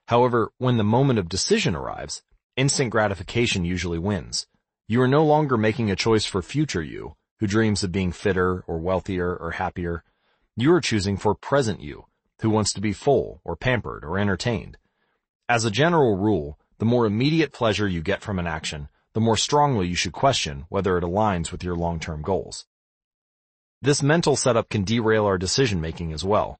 However, 0.07 0.51
when 0.57 0.77
the 0.77 0.83
moment 0.83 1.19
of 1.19 1.29
decision 1.29 1.75
arrives, 1.75 2.23
instant 2.55 2.89
gratification 2.89 3.65
usually 3.65 3.99
wins. 3.99 4.47
You 4.87 5.01
are 5.01 5.07
no 5.07 5.25
longer 5.25 5.57
making 5.57 5.91
a 5.91 5.95
choice 5.95 6.25
for 6.25 6.41
future 6.41 6.81
you, 6.81 7.15
who 7.39 7.47
dreams 7.47 7.83
of 7.83 7.91
being 7.91 8.11
fitter 8.11 8.63
or 8.67 8.77
wealthier 8.77 9.35
or 9.35 9.51
happier. 9.51 10.03
You 10.57 10.73
are 10.73 10.79
choosing 10.79 11.17
for 11.17 11.35
present 11.35 11.81
you, 11.81 12.05
who 12.39 12.49
wants 12.49 12.71
to 12.73 12.79
be 12.79 12.93
full 12.93 13.41
or 13.43 13.57
pampered 13.57 14.05
or 14.05 14.17
entertained. 14.17 14.77
As 15.49 15.65
a 15.65 15.71
general 15.71 16.15
rule, 16.15 16.57
the 16.77 16.85
more 16.85 17.05
immediate 17.05 17.51
pleasure 17.51 17.89
you 17.89 18.01
get 18.01 18.21
from 18.21 18.39
an 18.39 18.47
action, 18.47 18.87
the 19.13 19.19
more 19.19 19.35
strongly 19.35 19.87
you 19.87 19.95
should 19.95 20.13
question 20.13 20.65
whether 20.69 20.97
it 20.97 21.03
aligns 21.03 21.51
with 21.51 21.61
your 21.61 21.75
long-term 21.75 22.21
goals. 22.21 22.65
This 23.81 24.01
mental 24.01 24.37
setup 24.37 24.69
can 24.69 24.85
derail 24.85 25.25
our 25.25 25.37
decision 25.37 25.81
making 25.81 26.13
as 26.13 26.23
well. 26.23 26.57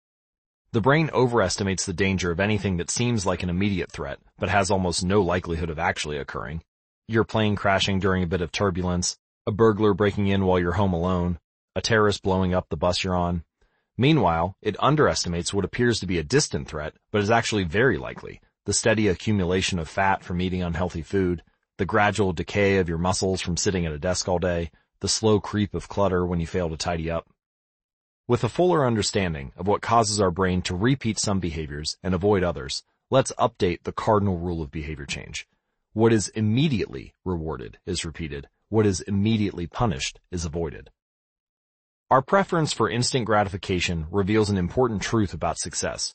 The 0.74 0.82
brain 0.82 1.10
overestimates 1.14 1.86
the 1.86 1.94
danger 1.94 2.32
of 2.32 2.42
anything 2.42 2.76
that 2.76 2.92
seems 2.92 3.26
like 3.26 3.44
an 3.44 3.50
immediate 3.50 3.94
threat, 3.94 4.20
but 4.38 4.50
has 4.50 4.70
almost 4.70 5.06
no 5.06 5.22
likelihood 5.22 5.70
of 5.70 5.80
actually 5.80 6.18
occurring. 6.18 6.64
Your 7.08 7.24
plane 7.24 7.56
crashing 7.56 8.02
during 8.02 8.24
a 8.24 8.28
bit 8.28 8.42
of 8.42 8.52
turbulence, 8.52 9.18
a 9.48 9.54
burglar 9.54 9.94
breaking 9.94 10.28
in 10.28 10.44
while 10.44 10.60
you're 10.60 10.74
home 10.74 10.92
alone, 10.92 11.40
a 11.78 11.82
terrorist 11.82 12.24
blowing 12.24 12.54
up 12.54 12.68
the 12.68 12.76
bus 12.76 13.02
you're 13.02 13.16
on. 13.16 13.46
Meanwhile, 13.98 14.58
it 14.62 14.76
underestimates 14.80 15.54
what 15.54 15.64
appears 15.64 16.00
to 16.00 16.08
be 16.08 16.18
a 16.18 16.24
distant 16.24 16.68
threat, 16.68 16.94
but 17.12 17.22
is 17.22 17.32
actually 17.32 17.64
very 17.64 17.98
likely. 17.98 18.42
The 18.66 18.74
steady 18.74 19.08
accumulation 19.08 19.80
of 19.80 19.88
fat 19.88 20.24
from 20.24 20.42
eating 20.42 20.62
unhealthy 20.62 21.02
food, 21.02 21.44
the 21.78 21.86
gradual 21.86 22.34
decay 22.34 22.78
of 22.78 22.90
your 22.90 22.98
muscles 22.98 23.42
from 23.42 23.58
sitting 23.58 23.86
at 23.86 23.94
a 23.94 24.00
desk 24.00 24.28
all 24.28 24.40
day, 24.40 24.72
the 25.00 25.08
slow 25.08 25.40
creep 25.40 25.74
of 25.74 25.88
clutter 25.88 26.26
when 26.26 26.40
you 26.40 26.48
fail 26.48 26.70
to 26.70 26.78
tidy 26.78 27.10
up. 27.10 27.30
With 28.28 28.44
a 28.44 28.50
fuller 28.50 28.86
understanding 28.86 29.54
of 29.56 29.68
what 29.68 29.82
causes 29.82 30.20
our 30.20 30.32
brain 30.32 30.62
to 30.64 30.76
repeat 30.76 31.20
some 31.20 31.40
behaviors 31.40 31.96
and 32.02 32.14
avoid 32.16 32.44
others, 32.44 32.84
let's 33.12 33.32
update 33.34 33.84
the 33.84 33.92
cardinal 33.92 34.40
rule 34.40 34.62
of 34.62 34.72
behavior 34.72 35.06
change. 35.06 35.48
What 35.94 36.12
is 36.12 36.30
immediately 36.30 37.14
rewarded 37.24 37.78
is 37.86 38.04
repeated. 38.04 38.50
What 38.70 38.86
is 38.86 39.02
immediately 39.02 39.68
punished 39.68 40.20
is 40.32 40.44
avoided. 40.44 40.90
Our 42.16 42.22
preference 42.22 42.72
for 42.72 42.90
instant 42.90 43.26
gratification 43.26 44.08
reveals 44.10 44.50
an 44.50 44.58
important 44.58 45.02
truth 45.02 45.34
about 45.34 45.60
success. 45.60 46.14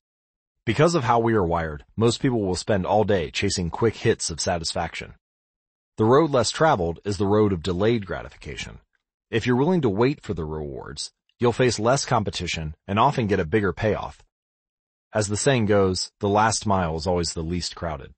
Because 0.65 0.95
of 0.95 1.05
how 1.05 1.19
we 1.19 1.35
are 1.35 1.45
wired, 1.45 1.85
most 1.95 2.23
people 2.23 2.41
will 2.41 2.57
spend 2.57 2.87
all 2.87 3.05
day 3.05 3.31
chasing 3.31 3.69
quick 3.69 3.97
hits 3.97 4.31
of 4.31 4.41
satisfaction. 4.41 5.13
The 5.99 6.07
road 6.07 6.31
less 6.31 6.51
traveled 6.51 7.01
is 7.05 7.19
the 7.19 7.27
road 7.27 7.53
of 7.53 7.63
delayed 7.63 8.07
gratification. 8.07 8.79
If 9.31 9.47
you're 9.47 9.57
willing 9.57 9.83
to 9.83 9.91
wait 9.91 10.23
for 10.23 10.33
the 10.33 10.47
rewards, 10.47 11.13
you'll 11.39 11.53
face 11.53 11.79
less 11.79 12.07
competition 12.07 12.75
and 12.89 12.99
often 12.99 13.27
get 13.27 13.39
a 13.39 13.45
bigger 13.45 13.75
payoff. 13.75 14.23
As 15.13 15.29
the 15.29 15.37
saying 15.37 15.67
goes, 15.67 16.13
the 16.21 16.31
last 16.31 16.65
mile 16.65 16.97
is 16.97 17.07
always 17.07 17.35
the 17.35 17.43
least 17.43 17.77
crowded. 17.77 18.13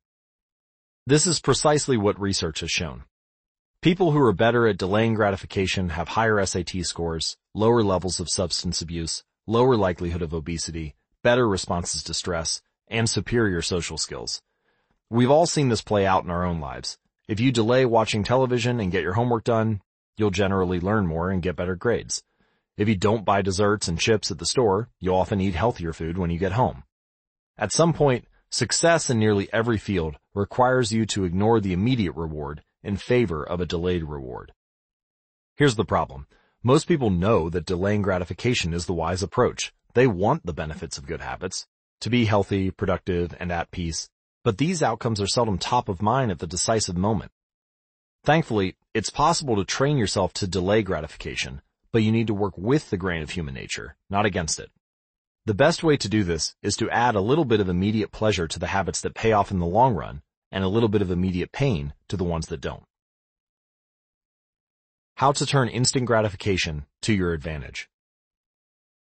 This 1.04 1.26
is 1.26 1.40
precisely 1.40 1.96
what 1.96 2.20
research 2.20 2.60
has 2.60 2.70
shown. 2.70 3.02
People 3.82 4.12
who 4.12 4.20
are 4.20 4.32
better 4.32 4.68
at 4.68 4.78
delaying 4.78 5.14
gratification 5.14 5.88
have 5.88 6.10
higher 6.10 6.46
SAT 6.46 6.84
scores, 6.84 7.36
lower 7.52 7.82
levels 7.82 8.20
of 8.20 8.30
substance 8.30 8.80
abuse, 8.80 9.24
lower 9.44 9.76
likelihood 9.76 10.22
of 10.22 10.32
obesity, 10.32 10.94
better 11.24 11.48
responses 11.48 12.04
to 12.04 12.14
stress, 12.14 12.62
and 12.86 13.10
superior 13.10 13.60
social 13.60 13.98
skills. 13.98 14.40
We've 15.10 15.32
all 15.32 15.46
seen 15.46 15.68
this 15.68 15.82
play 15.82 16.06
out 16.06 16.22
in 16.22 16.30
our 16.30 16.44
own 16.44 16.60
lives. 16.60 16.96
If 17.26 17.40
you 17.40 17.50
delay 17.50 17.84
watching 17.84 18.22
television 18.22 18.78
and 18.78 18.92
get 18.92 19.02
your 19.02 19.14
homework 19.14 19.42
done, 19.42 19.82
you'll 20.16 20.30
generally 20.30 20.78
learn 20.78 21.08
more 21.08 21.32
and 21.32 21.42
get 21.42 21.56
better 21.56 21.74
grades. 21.74 22.22
If 22.76 22.88
you 22.88 22.94
don't 22.94 23.24
buy 23.24 23.42
desserts 23.42 23.88
and 23.88 23.98
chips 23.98 24.30
at 24.30 24.38
the 24.38 24.46
store, 24.46 24.90
you'll 25.00 25.16
often 25.16 25.40
eat 25.40 25.56
healthier 25.56 25.92
food 25.92 26.18
when 26.18 26.30
you 26.30 26.38
get 26.38 26.52
home. 26.52 26.84
At 27.58 27.72
some 27.72 27.92
point, 27.94 28.26
success 28.48 29.10
in 29.10 29.18
nearly 29.18 29.52
every 29.52 29.76
field 29.76 30.18
requires 30.34 30.92
you 30.92 31.04
to 31.06 31.24
ignore 31.24 31.58
the 31.58 31.72
immediate 31.72 32.14
reward 32.14 32.62
in 32.82 32.96
favor 32.96 33.44
of 33.44 33.60
a 33.60 33.66
delayed 33.66 34.04
reward. 34.04 34.52
Here's 35.56 35.76
the 35.76 35.84
problem. 35.84 36.26
Most 36.62 36.86
people 36.86 37.10
know 37.10 37.50
that 37.50 37.66
delaying 37.66 38.02
gratification 38.02 38.72
is 38.72 38.86
the 38.86 38.94
wise 38.94 39.22
approach. 39.22 39.72
They 39.94 40.06
want 40.06 40.46
the 40.46 40.52
benefits 40.52 40.96
of 40.96 41.06
good 41.06 41.20
habits, 41.20 41.66
to 42.00 42.10
be 42.10 42.24
healthy, 42.24 42.70
productive, 42.70 43.34
and 43.38 43.52
at 43.52 43.70
peace, 43.70 44.08
but 44.44 44.58
these 44.58 44.82
outcomes 44.82 45.20
are 45.20 45.26
seldom 45.26 45.58
top 45.58 45.88
of 45.88 46.02
mind 46.02 46.30
at 46.30 46.38
the 46.38 46.46
decisive 46.46 46.96
moment. 46.96 47.30
Thankfully, 48.24 48.76
it's 48.94 49.10
possible 49.10 49.56
to 49.56 49.64
train 49.64 49.98
yourself 49.98 50.32
to 50.34 50.46
delay 50.46 50.82
gratification, 50.82 51.62
but 51.92 52.02
you 52.02 52.12
need 52.12 52.28
to 52.28 52.34
work 52.34 52.56
with 52.56 52.90
the 52.90 52.96
grain 52.96 53.22
of 53.22 53.30
human 53.30 53.54
nature, 53.54 53.96
not 54.08 54.26
against 54.26 54.58
it. 54.58 54.70
The 55.44 55.54
best 55.54 55.82
way 55.82 55.96
to 55.96 56.08
do 56.08 56.22
this 56.22 56.54
is 56.62 56.76
to 56.76 56.90
add 56.90 57.16
a 57.16 57.20
little 57.20 57.44
bit 57.44 57.60
of 57.60 57.68
immediate 57.68 58.12
pleasure 58.12 58.46
to 58.46 58.58
the 58.58 58.68
habits 58.68 59.00
that 59.00 59.14
pay 59.14 59.32
off 59.32 59.50
in 59.50 59.58
the 59.58 59.66
long 59.66 59.94
run 59.94 60.22
and 60.52 60.62
a 60.62 60.68
little 60.68 60.88
bit 60.88 61.02
of 61.02 61.10
immediate 61.10 61.50
pain 61.50 61.94
to 62.08 62.16
the 62.16 62.24
ones 62.24 62.46
that 62.48 62.60
don't. 62.60 62.84
How 65.16 65.32
to 65.32 65.46
turn 65.46 65.68
instant 65.68 66.06
gratification 66.06 66.86
to 67.02 67.12
your 67.12 67.32
advantage. 67.32 67.88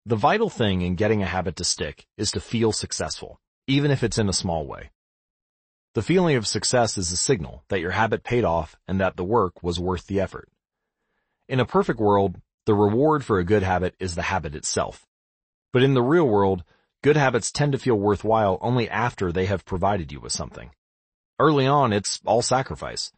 The 0.05 0.17
vital 0.17 0.51
thing 0.51 0.83
in 0.83 0.95
getting 0.95 1.23
a 1.23 1.27
habit 1.27 1.57
to 1.57 1.65
stick 1.65 2.07
is 2.17 2.31
to 2.33 2.41
feel 2.41 2.73
successful, 2.73 3.41
even 3.67 3.91
if 3.91 4.03
it's 4.03 4.19
in 4.19 4.29
a 4.29 4.33
small 4.33 4.67
way. 4.67 4.91
The 5.95 6.03
feeling 6.03 6.37
of 6.37 6.47
success 6.47 6.99
is 6.99 7.11
a 7.11 7.17
signal 7.17 7.65
that 7.69 7.81
your 7.81 7.93
habit 7.93 8.23
paid 8.23 8.45
off 8.45 8.77
and 8.87 9.01
that 9.01 9.17
the 9.17 9.25
work 9.25 9.63
was 9.63 9.81
worth 9.81 10.07
the 10.07 10.21
effort. 10.21 10.49
In 11.49 11.59
a 11.59 11.65
perfect 11.65 11.99
world, 11.99 12.41
the 12.67 12.75
reward 12.75 13.25
for 13.25 13.39
a 13.39 13.45
good 13.45 13.63
habit 13.63 13.95
is 13.99 14.15
the 14.15 14.23
habit 14.23 14.55
itself. 14.55 15.07
But 15.73 15.83
in 15.83 15.95
the 15.95 16.03
real 16.03 16.29
world, 16.29 16.65
good 17.03 17.17
habits 17.17 17.51
tend 17.51 17.73
to 17.73 17.79
feel 17.79 17.97
worthwhile 17.97 18.59
only 18.61 18.91
after 18.91 19.33
they 19.33 19.47
have 19.47 19.65
provided 19.65 20.13
you 20.13 20.21
with 20.21 20.33
something. 20.33 20.71
Early 21.39 21.67
on, 21.67 21.93
it's 21.93 22.21
all 22.25 22.41
sacrifice. 22.41 23.13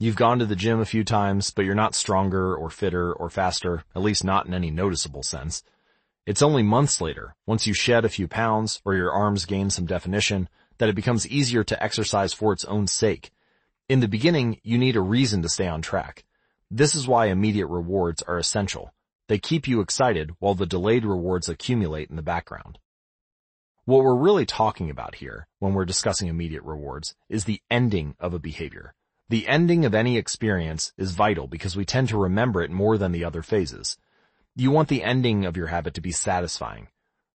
You've 0.00 0.16
gone 0.16 0.40
to 0.40 0.46
the 0.46 0.56
gym 0.56 0.80
a 0.80 0.84
few 0.84 1.04
times, 1.04 1.52
but 1.52 1.64
you're 1.64 1.76
not 1.76 1.94
stronger 1.94 2.56
or 2.56 2.68
fitter 2.68 3.12
or 3.12 3.30
faster, 3.30 3.84
at 3.94 4.02
least 4.02 4.24
not 4.24 4.46
in 4.46 4.54
any 4.54 4.72
noticeable 4.72 5.22
sense. 5.22 5.62
It's 6.26 6.42
only 6.42 6.64
months 6.64 7.00
later, 7.00 7.36
once 7.46 7.68
you 7.68 7.74
shed 7.74 8.04
a 8.04 8.08
few 8.08 8.26
pounds 8.26 8.80
or 8.84 8.94
your 8.96 9.12
arms 9.12 9.44
gain 9.44 9.70
some 9.70 9.86
definition, 9.86 10.48
that 10.78 10.88
it 10.88 10.96
becomes 10.96 11.28
easier 11.28 11.62
to 11.62 11.80
exercise 11.80 12.32
for 12.32 12.52
its 12.52 12.64
own 12.64 12.88
sake. 12.88 13.30
In 13.88 14.00
the 14.00 14.08
beginning, 14.08 14.58
you 14.64 14.76
need 14.76 14.96
a 14.96 15.00
reason 15.00 15.40
to 15.42 15.48
stay 15.48 15.68
on 15.68 15.80
track. 15.80 16.24
This 16.72 16.96
is 16.96 17.06
why 17.06 17.26
immediate 17.26 17.68
rewards 17.68 18.20
are 18.22 18.38
essential. 18.38 18.92
They 19.28 19.38
keep 19.38 19.68
you 19.68 19.80
excited 19.80 20.32
while 20.40 20.54
the 20.54 20.66
delayed 20.66 21.04
rewards 21.04 21.48
accumulate 21.48 22.10
in 22.10 22.16
the 22.16 22.22
background. 22.22 22.80
What 23.86 24.04
we're 24.04 24.14
really 24.14 24.44
talking 24.44 24.90
about 24.90 25.16
here, 25.16 25.48
when 25.58 25.72
we're 25.72 25.86
discussing 25.86 26.28
immediate 26.28 26.62
rewards, 26.64 27.14
is 27.30 27.44
the 27.44 27.62
ending 27.70 28.14
of 28.20 28.34
a 28.34 28.38
behavior. 28.38 28.92
The 29.30 29.48
ending 29.48 29.86
of 29.86 29.94
any 29.94 30.18
experience 30.18 30.92
is 30.98 31.12
vital 31.12 31.46
because 31.46 31.76
we 31.76 31.86
tend 31.86 32.10
to 32.10 32.18
remember 32.18 32.60
it 32.60 32.70
more 32.70 32.98
than 32.98 33.12
the 33.12 33.24
other 33.24 33.42
phases. 33.42 33.96
You 34.54 34.70
want 34.70 34.88
the 34.88 35.02
ending 35.02 35.46
of 35.46 35.56
your 35.56 35.68
habit 35.68 35.94
to 35.94 36.02
be 36.02 36.12
satisfying. 36.12 36.88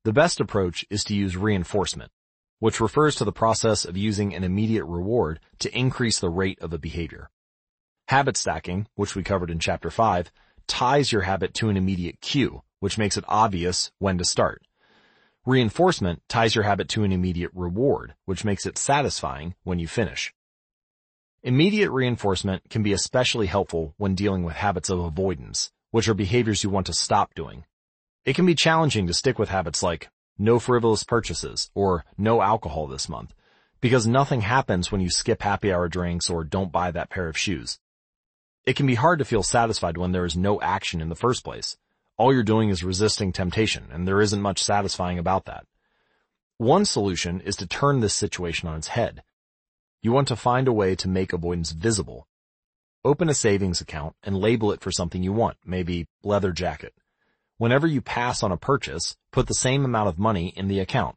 The 0.02 0.12
best 0.12 0.40
approach 0.40 0.84
is 0.90 1.04
to 1.04 1.14
use 1.14 1.36
reinforcement, 1.36 2.10
which 2.58 2.80
refers 2.80 3.14
to 3.16 3.24
the 3.24 3.30
process 3.30 3.84
of 3.84 3.96
using 3.96 4.34
an 4.34 4.42
immediate 4.42 4.84
reward 4.84 5.38
to 5.60 5.78
increase 5.78 6.18
the 6.18 6.28
rate 6.30 6.58
of 6.60 6.72
a 6.72 6.78
behavior. 6.78 7.30
Habit 8.08 8.36
stacking, 8.36 8.88
which 8.96 9.14
we 9.14 9.22
covered 9.22 9.50
in 9.50 9.60
chapter 9.60 9.90
5, 9.90 10.32
ties 10.66 11.12
your 11.12 11.22
habit 11.22 11.54
to 11.54 11.68
an 11.68 11.76
immediate 11.76 12.20
cue, 12.20 12.62
which 12.80 12.98
makes 12.98 13.16
it 13.16 13.24
obvious 13.28 13.92
when 14.00 14.18
to 14.18 14.24
start. 14.24 14.60
Reinforcement 15.44 16.22
ties 16.28 16.54
your 16.54 16.62
habit 16.62 16.88
to 16.90 17.02
an 17.02 17.10
immediate 17.10 17.50
reward, 17.52 18.14
which 18.26 18.44
makes 18.44 18.64
it 18.64 18.78
satisfying 18.78 19.56
when 19.64 19.80
you 19.80 19.88
finish. 19.88 20.32
Immediate 21.42 21.90
reinforcement 21.90 22.70
can 22.70 22.84
be 22.84 22.92
especially 22.92 23.48
helpful 23.48 23.94
when 23.96 24.14
dealing 24.14 24.44
with 24.44 24.54
habits 24.54 24.88
of 24.88 25.00
avoidance, 25.00 25.72
which 25.90 26.06
are 26.06 26.14
behaviors 26.14 26.62
you 26.62 26.70
want 26.70 26.86
to 26.86 26.92
stop 26.92 27.34
doing. 27.34 27.64
It 28.24 28.36
can 28.36 28.46
be 28.46 28.54
challenging 28.54 29.08
to 29.08 29.14
stick 29.14 29.36
with 29.36 29.48
habits 29.48 29.82
like 29.82 30.10
no 30.38 30.60
frivolous 30.60 31.02
purchases 31.02 31.72
or 31.74 32.04
no 32.16 32.40
alcohol 32.40 32.86
this 32.86 33.08
month, 33.08 33.34
because 33.80 34.06
nothing 34.06 34.42
happens 34.42 34.92
when 34.92 35.00
you 35.00 35.10
skip 35.10 35.42
happy 35.42 35.72
hour 35.72 35.88
drinks 35.88 36.30
or 36.30 36.44
don't 36.44 36.70
buy 36.70 36.92
that 36.92 37.10
pair 37.10 37.26
of 37.26 37.36
shoes. 37.36 37.80
It 38.64 38.76
can 38.76 38.86
be 38.86 38.94
hard 38.94 39.18
to 39.18 39.24
feel 39.24 39.42
satisfied 39.42 39.98
when 39.98 40.12
there 40.12 40.24
is 40.24 40.36
no 40.36 40.60
action 40.60 41.00
in 41.00 41.08
the 41.08 41.16
first 41.16 41.42
place, 41.42 41.76
all 42.22 42.32
you're 42.32 42.44
doing 42.44 42.68
is 42.68 42.84
resisting 42.84 43.32
temptation, 43.32 43.88
and 43.90 44.06
there 44.06 44.20
isn't 44.20 44.40
much 44.40 44.62
satisfying 44.62 45.18
about 45.18 45.46
that. 45.46 45.66
One 46.56 46.84
solution 46.84 47.40
is 47.40 47.56
to 47.56 47.66
turn 47.66 47.98
this 47.98 48.14
situation 48.14 48.68
on 48.68 48.76
its 48.76 48.86
head. 48.86 49.24
You 50.02 50.12
want 50.12 50.28
to 50.28 50.36
find 50.36 50.68
a 50.68 50.72
way 50.72 50.94
to 50.94 51.08
make 51.08 51.32
avoidance 51.32 51.72
visible. 51.72 52.28
Open 53.04 53.28
a 53.28 53.34
savings 53.34 53.80
account 53.80 54.14
and 54.22 54.38
label 54.38 54.70
it 54.70 54.82
for 54.82 54.92
something 54.92 55.24
you 55.24 55.32
want, 55.32 55.56
maybe 55.64 56.06
leather 56.22 56.52
jacket. 56.52 56.94
Whenever 57.58 57.88
you 57.88 58.00
pass 58.00 58.44
on 58.44 58.52
a 58.52 58.56
purchase, 58.56 59.16
put 59.32 59.48
the 59.48 59.52
same 59.54 59.84
amount 59.84 60.08
of 60.08 60.16
money 60.16 60.52
in 60.54 60.68
the 60.68 60.78
account. 60.78 61.16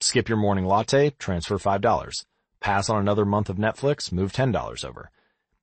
Skip 0.00 0.28
your 0.28 0.38
morning 0.38 0.64
latte, 0.64 1.10
transfer 1.18 1.58
$5. 1.58 2.24
Pass 2.60 2.88
on 2.88 3.00
another 3.00 3.24
month 3.24 3.50
of 3.50 3.56
Netflix, 3.56 4.12
move 4.12 4.32
$10 4.32 4.84
over. 4.84 5.10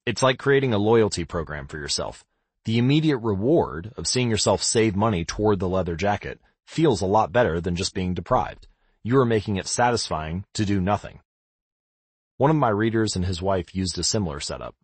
It's 0.05 0.21
like 0.21 0.39
creating 0.39 0.73
a 0.73 0.77
loyalty 0.77 1.23
program 1.23 1.67
for 1.67 1.77
yourself. 1.77 2.25
The 2.65 2.77
immediate 2.77 3.17
reward 3.17 3.91
of 3.97 4.07
seeing 4.07 4.29
yourself 4.29 4.63
save 4.63 4.95
money 4.95 5.25
toward 5.25 5.59
the 5.59 5.67
leather 5.67 5.97
jacket 5.97 6.39
feels 6.65 7.01
a 7.01 7.05
lot 7.05 7.33
better 7.33 7.59
than 7.59 7.75
just 7.75 7.93
being 7.93 8.13
deprived. 8.13 8.67
You 9.03 9.19
are 9.19 9.25
making 9.25 9.57
it 9.57 9.67
satisfying 9.67 10.45
to 10.53 10.63
do 10.63 10.79
nothing. 10.79 11.19
One 12.37 12.49
of 12.49 12.55
my 12.55 12.69
readers 12.69 13.17
and 13.17 13.25
his 13.25 13.41
wife 13.41 13.75
used 13.75 13.99
a 13.99 14.03
similar 14.03 14.39
setup. 14.39 14.75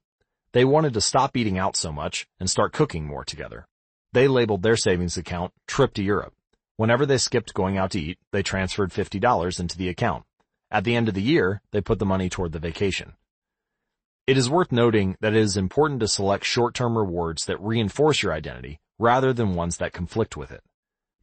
They 0.51 0.65
wanted 0.65 0.93
to 0.95 1.01
stop 1.01 1.37
eating 1.37 1.57
out 1.57 1.77
so 1.77 1.93
much 1.93 2.27
and 2.37 2.49
start 2.49 2.73
cooking 2.73 3.07
more 3.07 3.23
together. 3.23 3.65
They 4.11 4.27
labeled 4.27 4.61
their 4.61 4.75
savings 4.75 5.15
account 5.15 5.53
Trip 5.65 5.93
to 5.93 6.03
Europe. 6.03 6.33
Whenever 6.75 7.05
they 7.05 7.17
skipped 7.17 7.53
going 7.53 7.77
out 7.77 7.91
to 7.91 7.99
eat, 7.99 8.19
they 8.33 8.43
transferred 8.43 8.91
$50 8.91 9.59
into 9.59 9.77
the 9.77 9.87
account. 9.87 10.25
At 10.69 10.83
the 10.83 10.97
end 10.97 11.07
of 11.07 11.13
the 11.13 11.21
year, 11.21 11.61
they 11.71 11.79
put 11.79 11.99
the 11.99 12.05
money 12.05 12.27
toward 12.27 12.51
the 12.51 12.59
vacation. 12.59 13.13
It 14.29 14.37
is 14.37 14.47
worth 14.47 14.71
noting 14.71 15.17
that 15.21 15.33
it 15.33 15.39
is 15.39 15.57
important 15.57 16.01
to 16.01 16.07
select 16.07 16.45
short-term 16.45 16.95
rewards 16.95 17.47
that 17.47 17.59
reinforce 17.59 18.21
your 18.21 18.31
identity 18.31 18.79
rather 18.99 19.33
than 19.33 19.55
ones 19.55 19.77
that 19.77 19.91
conflict 19.91 20.37
with 20.37 20.51
it. 20.51 20.61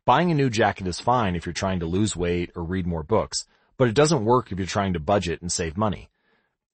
Buying 0.05 0.33
a 0.33 0.35
new 0.35 0.51
jacket 0.51 0.89
is 0.89 0.99
fine 0.99 1.37
if 1.37 1.47
you're 1.47 1.53
trying 1.53 1.79
to 1.79 1.87
lose 1.87 2.17
weight 2.17 2.51
or 2.57 2.65
read 2.65 2.85
more 2.85 3.05
books, 3.05 3.47
but 3.77 3.87
it 3.87 3.95
doesn't 3.95 4.25
work 4.25 4.51
if 4.51 4.59
you're 4.59 4.67
trying 4.67 4.93
to 4.93 4.99
budget 4.99 5.41
and 5.41 5.53
save 5.53 5.77
money. 5.77 6.09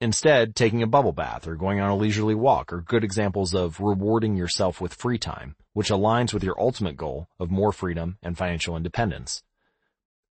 Instead, 0.00 0.56
taking 0.56 0.82
a 0.82 0.86
bubble 0.86 1.12
bath 1.12 1.46
or 1.46 1.54
going 1.54 1.80
on 1.80 1.90
a 1.90 1.94
leisurely 1.94 2.34
walk 2.34 2.72
are 2.72 2.80
good 2.80 3.04
examples 3.04 3.54
of 3.54 3.78
rewarding 3.78 4.34
yourself 4.34 4.80
with 4.80 4.94
free 4.94 5.18
time, 5.18 5.54
which 5.74 5.90
aligns 5.90 6.32
with 6.32 6.42
your 6.42 6.58
ultimate 6.58 6.96
goal 6.96 7.28
of 7.38 7.50
more 7.50 7.72
freedom 7.72 8.16
and 8.22 8.38
financial 8.38 8.74
independence. 8.74 9.42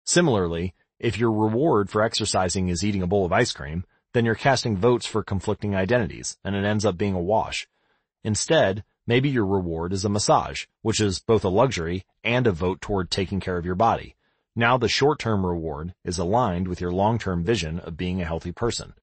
Similarly, 0.06 0.76
if 0.98 1.20
your 1.20 1.34
reward 1.34 1.90
for 1.90 2.02
exercising 2.02 2.70
is 2.70 2.86
eating 2.86 3.04
a 3.04 3.08
bowl 3.08 3.26
of 3.26 3.34
ice 3.34 3.52
cream, 3.52 3.84
then 4.14 4.26
you're 4.26 4.36
casting 4.36 4.78
votes 4.78 5.06
for 5.06 5.24
conflicting 5.24 5.76
identities, 5.76 6.38
and 6.44 6.56
it 6.56 6.66
ends 6.66 6.86
up 6.86 6.98
being 6.98 7.14
a 7.14 7.22
wash. 7.22 7.68
Instead, 8.24 8.84
maybe 9.06 9.30
your 9.30 9.46
reward 9.46 9.94
is 9.94 10.06
a 10.06 10.10
massage, 10.10 10.66
which 10.82 11.00
is 11.00 11.20
both 11.20 11.44
a 11.44 11.50
luxury 11.50 12.06
and 12.24 12.48
a 12.48 12.52
vote 12.52 12.82
toward 12.82 13.10
taking 13.10 13.40
care 13.40 13.58
of 13.58 13.66
your 13.66 13.76
body. 13.76 14.16
Now 14.56 14.78
the 14.78 14.90
short-term 14.90 15.46
reward 15.46 15.94
is 16.04 16.18
aligned 16.18 16.68
with 16.68 16.82
your 16.82 16.92
long-term 16.92 17.44
vision 17.44 17.80
of 17.80 17.98
being 17.98 18.22
a 18.22 18.26
healthy 18.26 18.52
person. 18.52 18.94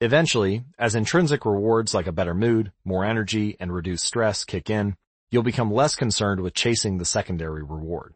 Eventually, 0.00 0.64
as 0.78 0.94
intrinsic 0.94 1.46
rewards 1.46 1.94
like 1.94 2.06
a 2.06 2.12
better 2.12 2.34
mood, 2.34 2.70
more 2.84 3.04
energy, 3.04 3.56
and 3.58 3.72
reduced 3.72 4.04
stress 4.04 4.44
kick 4.44 4.68
in, 4.68 4.94
you'll 5.30 5.42
become 5.42 5.72
less 5.72 5.94
concerned 5.94 6.40
with 6.40 6.52
chasing 6.52 6.98
the 6.98 7.04
secondary 7.04 7.62
reward. 7.62 8.14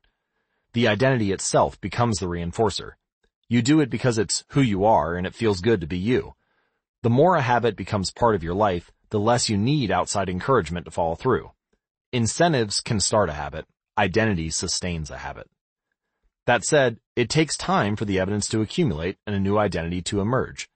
The 0.75 0.89
identity 0.89 1.33
itself 1.33 1.81
becomes 1.81 2.19
the 2.19 2.27
reinforcer. 2.27 2.93
You 3.51 3.63
do 3.63 3.81
it 3.81 3.91
because 3.91 4.17
it's 4.17 4.45
who 4.51 4.61
you 4.61 4.85
are 4.85 5.17
and 5.17 5.27
it 5.27 5.35
feels 5.35 5.61
good 5.61 5.81
to 5.81 5.87
be 5.89 5.99
you. 5.99 6.35
The 7.03 7.11
more 7.11 7.35
a 7.35 7.43
habit 7.43 7.75
becomes 7.75 8.13
part 8.13 8.37
of 8.37 8.45
your 8.45 8.55
life, 8.55 8.93
the 9.09 9.19
less 9.19 9.49
you 9.49 9.59
need 9.59 9.91
outside 9.91 10.29
encouragement 10.29 10.85
to 10.85 10.93
follow 10.93 11.17
through. 11.17 11.51
Incentives 12.13 12.81
can 12.81 13.01
start 13.01 13.29
a 13.29 13.33
habit. 13.33 13.67
Identity 13.99 14.51
sustains 14.51 15.11
a 15.11 15.19
habit. 15.19 15.51
That 16.47 16.65
said, 16.65 17.01
it 17.17 17.29
takes 17.29 17.57
time 17.57 17.97
for 17.97 18.05
the 18.05 18.21
evidence 18.21 18.47
to 18.49 18.61
accumulate 18.61 19.19
and 19.27 19.35
a 19.35 19.41
new 19.41 19.59
identity 19.59 20.01
to 20.03 20.21
emerge. 20.21 20.71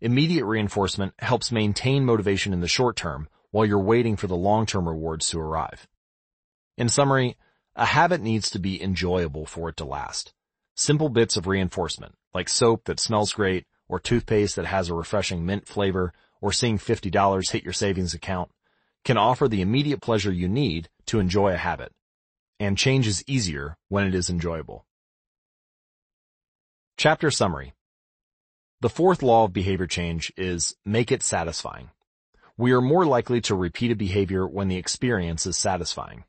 Immediate 0.00 0.46
reinforcement 0.46 1.12
helps 1.18 1.52
maintain 1.52 2.06
motivation 2.06 2.52
in 2.52 2.60
the 2.60 2.68
short 2.68 2.96
term 2.96 3.28
while 3.50 3.66
you're 3.66 3.78
waiting 3.78 4.16
for 4.16 4.26
the 4.28 4.36
long-term 4.36 4.88
rewards 4.88 5.28
to 5.28 5.40
arrive. 5.40 5.86
In 6.78 6.88
summary, 6.88 7.36
a 7.76 7.84
habit 7.84 8.22
needs 8.22 8.48
to 8.50 8.58
be 8.58 8.82
enjoyable 8.82 9.44
for 9.44 9.68
it 9.68 9.76
to 9.76 9.84
last. 9.84 10.33
Simple 10.76 11.08
bits 11.08 11.36
of 11.36 11.46
reinforcement, 11.46 12.14
like 12.32 12.48
soap 12.48 12.84
that 12.84 12.98
smells 12.98 13.32
great, 13.32 13.66
or 13.88 14.00
toothpaste 14.00 14.56
that 14.56 14.66
has 14.66 14.88
a 14.88 14.94
refreshing 14.94 15.46
mint 15.46 15.68
flavor, 15.68 16.12
or 16.40 16.52
seeing 16.52 16.78
$50 16.78 17.50
hit 17.50 17.62
your 17.62 17.72
savings 17.72 18.14
account, 18.14 18.50
can 19.04 19.16
offer 19.16 19.46
the 19.46 19.60
immediate 19.60 20.00
pleasure 20.00 20.32
you 20.32 20.48
need 20.48 20.88
to 21.06 21.20
enjoy 21.20 21.52
a 21.52 21.56
habit. 21.56 21.92
And 22.58 22.78
change 22.78 23.06
is 23.06 23.22
easier 23.26 23.76
when 23.88 24.06
it 24.06 24.14
is 24.14 24.30
enjoyable. 24.30 24.84
Chapter 26.96 27.30
Summary 27.30 27.74
the 28.84 28.90
fourth 28.90 29.22
law 29.22 29.44
of 29.44 29.54
behavior 29.54 29.86
change 29.86 30.30
is 30.36 30.76
make 30.84 31.10
it 31.10 31.22
satisfying. 31.22 31.88
We 32.58 32.72
are 32.72 32.82
more 32.82 33.06
likely 33.06 33.40
to 33.42 33.54
repeat 33.54 33.90
a 33.90 33.96
behavior 33.96 34.46
when 34.46 34.68
the 34.68 34.76
experience 34.76 35.46
is 35.46 35.56
satisfying. 35.56 36.24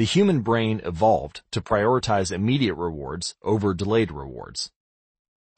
The 0.00 0.06
human 0.06 0.40
brain 0.40 0.80
evolved 0.82 1.42
to 1.50 1.60
prioritize 1.60 2.32
immediate 2.32 2.76
rewards 2.76 3.34
over 3.42 3.74
delayed 3.74 4.10
rewards. 4.10 4.72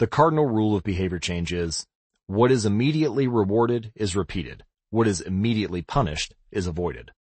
The 0.01 0.09
cardinal 0.09 0.47
rule 0.47 0.75
of 0.75 0.83
behavior 0.83 1.21
change 1.21 1.53
is, 1.53 1.87
what 2.27 2.51
is 2.51 2.67
immediately 2.67 3.29
rewarded 3.29 3.93
is 3.95 4.17
repeated. 4.17 4.65
What 4.91 5.07
is 5.07 5.21
immediately 5.21 5.81
punished 5.81 6.35
is 6.51 6.67
avoided. 6.67 7.13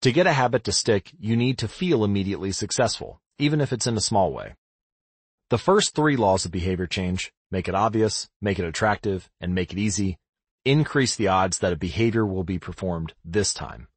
To 0.00 0.12
get 0.12 0.26
a 0.26 0.32
habit 0.32 0.64
to 0.64 0.72
stick, 0.72 1.12
you 1.18 1.36
need 1.36 1.58
to 1.58 1.68
feel 1.68 2.04
immediately 2.04 2.52
successful, 2.52 3.20
even 3.38 3.60
if 3.60 3.70
it's 3.70 3.86
in 3.86 3.98
a 3.98 4.00
small 4.00 4.32
way. 4.32 4.54
The 5.50 5.58
first 5.58 5.94
three 5.94 6.16
laws 6.16 6.46
of 6.46 6.52
behavior 6.52 6.86
change, 6.86 7.34
make 7.50 7.68
it 7.68 7.74
obvious, 7.74 8.30
make 8.40 8.58
it 8.58 8.64
attractive, 8.64 9.28
and 9.42 9.54
make 9.54 9.74
it 9.74 9.78
easy, 9.78 10.16
increase 10.64 11.16
the 11.16 11.28
odds 11.28 11.58
that 11.58 11.74
a 11.74 11.76
behavior 11.76 12.24
will 12.24 12.44
be 12.44 12.58
performed 12.58 13.12
this 13.26 13.52
time. 13.52 13.88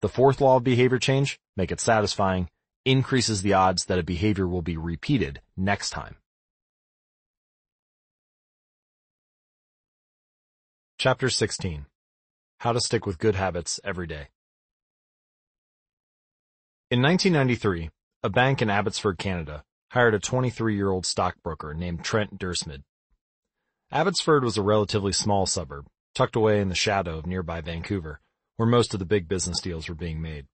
The 0.00 0.08
fourth 0.08 0.40
law 0.40 0.56
of 0.56 0.64
behavior 0.64 0.98
change, 0.98 1.38
make 1.56 1.70
it 1.70 1.80
satisfying, 1.80 2.48
increases 2.84 3.42
the 3.42 3.52
odds 3.52 3.86
that 3.86 3.98
a 3.98 4.02
behavior 4.02 4.48
will 4.48 4.62
be 4.62 4.76
repeated 4.76 5.40
next 5.56 5.90
time. 5.90 6.16
Chapter 10.98 11.30
16. 11.30 11.86
How 12.58 12.72
to 12.72 12.80
stick 12.80 13.06
with 13.06 13.18
good 13.18 13.34
habits 13.34 13.80
every 13.84 14.06
day. 14.06 14.28
In 16.90 17.02
1993, 17.02 17.90
a 18.22 18.28
bank 18.28 18.62
in 18.62 18.70
Abbotsford, 18.70 19.18
Canada, 19.18 19.64
hired 19.90 20.14
a 20.14 20.20
23-year-old 20.20 21.04
stockbroker 21.04 21.74
named 21.74 22.04
Trent 22.04 22.38
Dyrsmid. 22.38 22.82
Abbotsford 23.90 24.44
was 24.44 24.56
a 24.56 24.62
relatively 24.62 25.12
small 25.12 25.44
suburb, 25.44 25.86
tucked 26.14 26.36
away 26.36 26.60
in 26.60 26.68
the 26.68 26.74
shadow 26.74 27.18
of 27.18 27.26
nearby 27.26 27.60
Vancouver, 27.60 28.20
where 28.56 28.68
most 28.68 28.94
of 28.94 29.00
the 29.00 29.06
big 29.06 29.26
business 29.26 29.60
deals 29.60 29.88
were 29.88 29.94
being 29.94 30.22
made. 30.22 30.46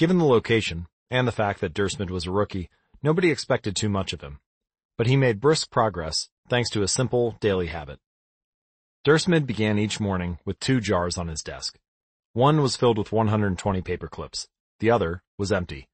Given 0.00 0.16
the 0.16 0.24
location, 0.24 0.86
and 1.10 1.28
the 1.28 1.30
fact 1.30 1.60
that 1.60 1.74
Dyrsmid 1.74 2.08
was 2.08 2.26
a 2.26 2.30
rookie, 2.30 2.70
nobody 3.02 3.30
expected 3.30 3.76
too 3.76 3.90
much 3.90 4.14
of 4.14 4.22
him. 4.22 4.40
But 4.96 5.08
he 5.08 5.14
made 5.14 5.42
brisk 5.42 5.70
progress 5.70 6.30
thanks 6.48 6.70
to 6.70 6.80
a 6.80 6.88
simple 6.88 7.36
daily 7.38 7.66
habit. 7.66 7.98
Dyrsmid 9.04 9.44
began 9.44 9.78
each 9.78 10.00
morning 10.00 10.38
with 10.46 10.58
two 10.58 10.80
jars 10.80 11.18
on 11.18 11.28
his 11.28 11.42
desk. 11.42 11.78
One 12.32 12.62
was 12.62 12.76
filled 12.76 12.96
with 12.96 13.12
120 13.12 13.82
paper 13.82 14.08
clips. 14.08 14.48
The 14.78 14.90
other 14.90 15.22
was 15.36 15.52
empty. 15.52 15.86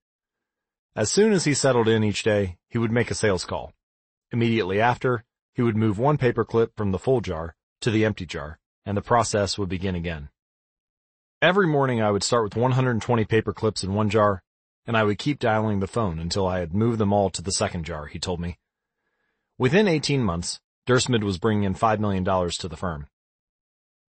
As 0.94 1.10
soon 1.10 1.32
as 1.32 1.44
he 1.44 1.52
settled 1.52 1.88
in 1.88 2.04
each 2.04 2.22
day, 2.22 2.58
he 2.68 2.78
would 2.78 2.92
make 2.92 3.10
a 3.10 3.14
sales 3.16 3.44
call. 3.44 3.72
Immediately 4.30 4.80
after, 4.80 5.24
he 5.52 5.62
would 5.62 5.76
move 5.76 5.98
one 5.98 6.16
paper 6.16 6.44
clip 6.44 6.76
from 6.76 6.92
the 6.92 7.00
full 7.00 7.20
jar 7.20 7.56
to 7.80 7.90
the 7.90 8.04
empty 8.04 8.24
jar, 8.24 8.60
and 8.84 8.96
the 8.96 9.02
process 9.02 9.58
would 9.58 9.68
begin 9.68 9.96
again. 9.96 10.28
Every 11.42 11.66
morning 11.66 12.00
I 12.00 12.10
would 12.10 12.22
start 12.22 12.44
with 12.44 12.56
120 12.56 13.26
paper 13.26 13.52
clips 13.52 13.84
in 13.84 13.92
one 13.92 14.08
jar, 14.08 14.42
and 14.86 14.96
I 14.96 15.04
would 15.04 15.18
keep 15.18 15.38
dialing 15.38 15.80
the 15.80 15.86
phone 15.86 16.18
until 16.18 16.46
I 16.46 16.60
had 16.60 16.72
moved 16.72 16.98
them 16.98 17.12
all 17.12 17.28
to 17.28 17.42
the 17.42 17.52
second 17.52 17.84
jar, 17.84 18.06
he 18.06 18.18
told 18.18 18.40
me. 18.40 18.58
Within 19.58 19.86
18 19.86 20.22
months, 20.22 20.60
Dyrsmid 20.86 21.22
was 21.22 21.36
bringing 21.36 21.64
in 21.64 21.74
$5 21.74 21.98
million 21.98 22.24
to 22.24 22.68
the 22.68 22.76
firm. 22.76 23.08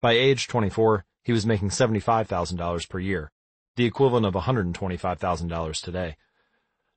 By 0.01 0.13
age 0.13 0.47
24, 0.47 1.03
he 1.21 1.33
was 1.33 1.45
making 1.45 1.69
$75,000 1.69 2.89
per 2.89 2.99
year, 2.99 3.33
the 3.75 3.85
equivalent 3.85 4.25
of 4.25 4.33
$125,000 4.33 5.81
today. 5.81 6.15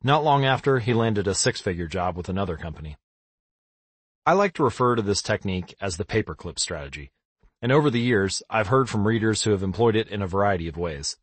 Not 0.05 0.23
long 0.23 0.45
after, 0.45 0.79
he 0.79 0.95
landed 0.95 1.27
a 1.27 1.35
six-figure 1.35 1.89
job 1.89 2.17
with 2.17 2.29
another 2.29 2.57
company. 2.57 2.99
I 4.25 4.35
like 4.35 4.53
to 4.55 4.63
refer 4.65 4.95
to 4.95 5.03
this 5.03 5.23
technique 5.23 5.75
as 5.81 5.97
the 5.97 6.05
paperclip 6.05 6.61
strategy, 6.61 7.11
and 7.63 7.73
over 7.73 7.91
the 7.91 8.01
years, 8.01 8.43
I've 8.49 8.69
heard 8.69 8.89
from 8.89 9.07
readers 9.07 9.43
who 9.43 9.51
have 9.51 9.63
employed 9.63 9.97
it 9.97 10.09
in 10.09 10.23
a 10.23 10.27
variety 10.27 10.69
of 10.69 10.77
ways. 10.77 11.17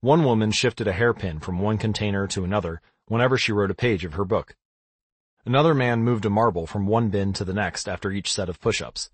One 0.00 0.24
woman 0.24 0.52
shifted 0.52 0.86
a 0.86 0.92
hairpin 0.92 1.40
from 1.40 1.58
one 1.58 1.78
container 1.78 2.26
to 2.28 2.44
another 2.44 2.80
whenever 3.06 3.36
she 3.36 3.52
wrote 3.52 3.70
a 3.70 3.74
page 3.74 4.04
of 4.04 4.14
her 4.14 4.24
book. 4.24 4.56
Another 5.44 5.74
man 5.74 6.02
moved 6.02 6.24
a 6.24 6.30
marble 6.30 6.66
from 6.66 6.86
one 6.86 7.08
bin 7.08 7.32
to 7.34 7.44
the 7.44 7.54
next 7.54 7.88
after 7.88 8.10
each 8.10 8.32
set 8.32 8.48
of 8.48 8.60
push-ups. 8.60 9.10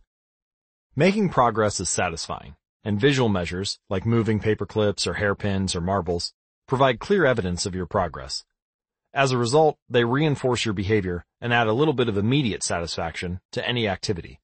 Making 0.94 1.30
progress 1.30 1.80
is 1.80 1.88
satisfying, 1.88 2.56
and 2.84 3.00
visual 3.00 3.28
measures, 3.28 3.78
like 3.88 4.04
moving 4.04 4.40
paper 4.40 4.66
clips 4.66 5.06
or 5.06 5.14
hairpins 5.14 5.74
or 5.74 5.80
marbles, 5.80 6.34
provide 6.66 7.00
clear 7.00 7.24
evidence 7.24 7.64
of 7.64 7.74
your 7.74 7.86
progress. 7.86 8.44
As 9.14 9.32
a 9.32 9.38
result, 9.38 9.78
they 9.88 10.04
reinforce 10.04 10.64
your 10.64 10.74
behavior 10.74 11.24
and 11.40 11.52
add 11.52 11.66
a 11.66 11.72
little 11.72 11.94
bit 11.94 12.08
of 12.08 12.16
immediate 12.16 12.62
satisfaction 12.62 13.40
to 13.52 13.66
any 13.66 13.88
activity. 13.88 14.40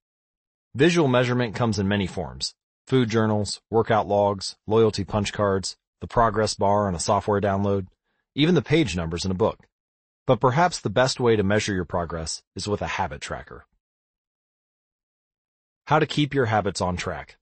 Visual 0.78 1.08
measurement 1.08 1.56
comes 1.56 1.80
in 1.80 1.88
many 1.88 2.06
forms. 2.06 2.54
Food 2.86 3.10
journals, 3.10 3.60
workout 3.68 4.06
logs, 4.06 4.54
loyalty 4.64 5.02
punch 5.02 5.32
cards, 5.32 5.76
the 6.00 6.06
progress 6.06 6.54
bar 6.54 6.86
on 6.86 6.94
a 6.94 7.00
software 7.00 7.40
download, 7.40 7.88
even 8.36 8.54
the 8.54 8.62
page 8.62 8.94
numbers 8.94 9.24
in 9.24 9.32
a 9.32 9.34
book. 9.34 9.66
But 10.24 10.38
perhaps 10.38 10.78
the 10.78 10.88
best 10.88 11.18
way 11.18 11.34
to 11.34 11.42
measure 11.42 11.74
your 11.74 11.84
progress 11.84 12.44
is 12.54 12.68
with 12.68 12.80
a 12.80 12.86
habit 12.86 13.20
tracker. 13.20 13.66
How 15.88 15.98
to 15.98 16.06
keep 16.06 16.32
your 16.32 16.46
habits 16.46 16.80
on 16.80 16.96
track. 16.96 17.38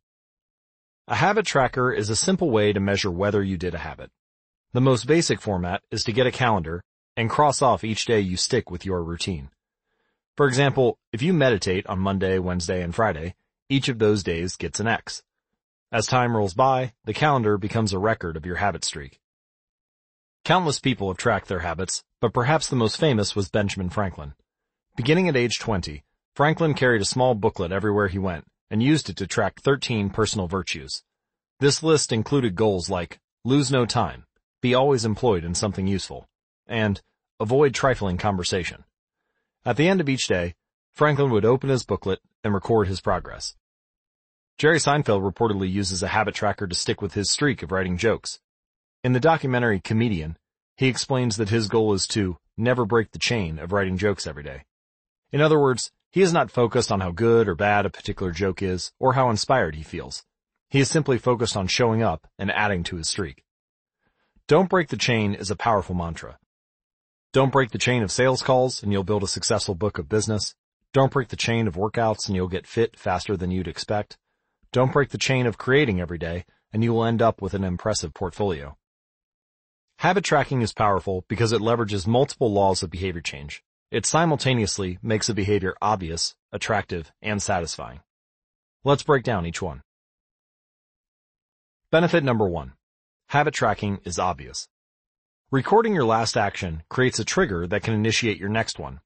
A 1.07 1.17
habit 1.17 1.45
tracker 1.45 1.93
is 1.93 2.09
a 2.09 2.17
simple 2.17 2.49
way 2.49 2.73
to 2.73 2.81
measure 2.81 3.11
whether 3.11 3.43
you 3.43 3.59
did 3.59 3.75
a 3.75 3.85
habit. 3.85 4.11
The 4.73 4.81
most 4.81 5.07
basic 5.07 5.43
format 5.43 5.83
is 5.91 6.05
to 6.05 6.13
get 6.13 6.27
a 6.27 6.33
calendar 6.33 6.83
and 7.19 7.29
cross 7.29 7.61
off 7.61 7.85
each 7.85 8.07
day 8.07 8.21
you 8.21 8.39
stick 8.39 8.71
with 8.71 8.87
your 8.87 9.05
routine. 9.05 9.51
For 10.37 10.47
example, 10.47 10.99
if 11.13 11.23
you 11.23 11.33
meditate 11.33 11.87
on 11.87 11.99
Monday, 11.99 12.39
Wednesday, 12.39 12.83
and 12.83 12.95
Friday, 12.95 13.35
each 13.71 13.89
of 13.89 13.99
those 13.99 14.23
days 14.23 14.57
gets 14.57 14.81
an 14.81 14.87
X. 14.87 15.23
As 15.91 16.07
time 16.07 16.37
rolls 16.37 16.53
by, 16.53 16.93
the 17.05 17.15
calendar 17.15 17.57
becomes 17.57 17.93
a 17.93 17.99
record 17.99 18.37
of 18.37 18.45
your 18.45 18.57
habit 18.57 18.85
streak. 18.85 19.19
Countless 20.45 20.79
people 20.79 21.09
have 21.09 21.17
tracked 21.17 21.49
their 21.49 21.61
habits, 21.61 22.05
but 22.21 22.35
perhaps 22.35 22.69
the 22.69 22.77
most 22.77 22.99
famous 22.99 23.35
was 23.35 23.49
Benjamin 23.49 23.89
Franklin. 23.89 24.35
Beginning 24.95 25.29
at 25.29 25.37
age 25.37 25.59
20, 25.59 26.05
Franklin 26.35 26.75
carried 26.75 27.01
a 27.01 27.07
small 27.07 27.35
booklet 27.35 27.73
everywhere 27.73 28.09
he 28.09 28.19
went 28.19 28.45
and 28.71 28.83
used 28.83 29.09
it 29.09 29.17
to 29.17 29.27
track 29.27 29.61
13 29.61 30.11
personal 30.11 30.49
virtues. 30.49 31.03
This 31.61 31.83
list 31.83 32.13
included 32.13 32.55
goals 32.55 32.91
like 32.91 33.21
lose 33.45 33.71
no 33.71 33.87
time, 33.87 34.27
be 34.61 34.75
always 34.75 35.07
employed 35.07 35.45
in 35.45 35.55
something 35.55 35.87
useful, 35.87 36.29
and 36.67 37.01
avoid 37.41 37.73
trifling 37.73 38.19
conversation. 38.19 38.85
At 39.67 39.77
the 39.77 39.89
end 39.89 40.01
of 40.01 40.09
each 40.09 40.29
day, 40.29 40.55
Franklin 40.95 41.33
would 41.33 41.45
open 41.45 41.71
his 41.71 41.85
booklet 41.85 42.21
and 42.45 42.55
record 42.55 42.87
his 42.87 43.01
progress. 43.01 43.57
Jerry 44.59 44.79
Seinfeld 44.79 45.29
reportedly 45.29 45.69
uses 45.69 46.05
a 46.05 46.09
habit 46.09 46.37
tracker 46.37 46.69
to 46.69 46.75
stick 46.75 47.03
with 47.03 47.15
his 47.15 47.33
streak 47.33 47.65
of 47.65 47.73
writing 47.73 47.99
jokes. 47.99 48.39
In 49.03 49.13
the 49.13 49.19
documentary 49.19 49.81
Comedian, 49.81 50.39
he 50.77 50.87
explains 50.87 51.37
that 51.37 51.49
his 51.49 51.67
goal 51.67 51.95
is 51.95 52.07
to 52.09 52.39
never 52.57 52.85
break 52.85 53.11
the 53.11 53.19
chain 53.19 53.59
of 53.59 53.73
writing 53.73 53.99
jokes 53.99 54.25
every 54.25 54.45
day. 54.45 54.63
In 55.33 55.41
other 55.41 55.59
words, 55.59 55.91
he 56.13 56.23
is 56.23 56.33
not 56.33 56.53
focused 56.53 56.93
on 56.93 57.01
how 57.01 57.11
good 57.11 57.49
or 57.49 57.57
bad 57.57 57.87
a 57.87 57.91
particular 57.91 58.31
joke 58.31 58.63
is 58.63 58.93
or 59.01 59.15
how 59.15 59.31
inspired 59.31 59.75
he 59.75 59.83
feels. 59.83 60.25
He 60.71 60.79
is 60.79 60.89
simply 60.89 61.19
focused 61.19 61.57
on 61.57 61.67
showing 61.67 62.05
up 62.05 62.29
and 62.39 62.53
adding 62.53 62.85
to 62.85 62.97
his 62.97 63.09
streak. 63.09 63.43
Don't 64.47 64.71
break 64.71 64.91
the 64.91 64.97
chain 64.97 65.35
is 65.35 65.51
a 65.51 65.57
powerful 65.57 65.97
mantra. 65.97 66.39
Don't 67.37 67.53
break 67.53 67.71
the 67.71 67.77
chain 67.77 68.03
of 68.03 68.11
sales 68.11 68.41
calls 68.41 68.83
and 68.83 68.91
you'll 68.91 69.05
build 69.05 69.23
a 69.23 69.29
successful 69.29 69.75
book 69.75 69.99
of 69.99 70.09
business. 70.09 70.55
Don't 70.95 71.13
break 71.13 71.29
the 71.29 71.37
chain 71.37 71.69
of 71.69 71.75
workouts 71.75 72.29
and 72.29 72.35
you'll 72.35 72.49
get 72.49 72.67
fit 72.67 72.99
faster 72.99 73.37
than 73.37 73.51
you'd 73.51 73.69
expect. 73.69 74.17
Don't 74.73 74.91
break 74.91 75.11
the 75.11 75.19
chain 75.19 75.45
of 75.45 75.59
creating 75.59 76.01
every 76.01 76.17
day 76.17 76.47
and 76.73 76.83
you 76.83 76.95
will 76.95 77.05
end 77.05 77.21
up 77.21 77.43
with 77.43 77.53
an 77.53 77.63
impressive 77.63 78.15
portfolio. 78.15 78.79
Habit 79.99 80.25
tracking 80.25 80.63
is 80.63 80.73
powerful 80.73 81.27
because 81.29 81.53
it 81.53 81.61
leverages 81.61 82.07
multiple 82.07 82.51
laws 82.51 82.83
of 82.83 82.89
behavior 82.89 83.21
change. 83.21 83.63
It 83.91 84.07
simultaneously 84.07 84.99
makes 85.03 85.29
a 85.29 85.35
behavior 85.35 85.75
obvious, 85.83 86.37
attractive, 86.53 87.13
and 87.21 87.43
satisfying. 87.43 88.01
Let's 88.83 89.03
break 89.03 89.25
down 89.25 89.45
each 89.45 89.61
one. 89.61 89.83
Benefit 91.93 92.25
number 92.25 92.49
one. 92.49 92.73
Habit 93.29 93.53
tracking 93.53 94.01
is 94.07 94.19
obvious. 94.19 94.69
Recording 95.53 95.95
your 95.95 96.05
last 96.05 96.37
action 96.37 96.83
creates 96.89 97.21
a 97.21 97.25
trigger 97.25 97.69
that 97.69 97.85
can 97.85 97.95
initiate 97.95 98.37
your 98.37 98.49
next 98.49 98.81
one. 98.81 98.99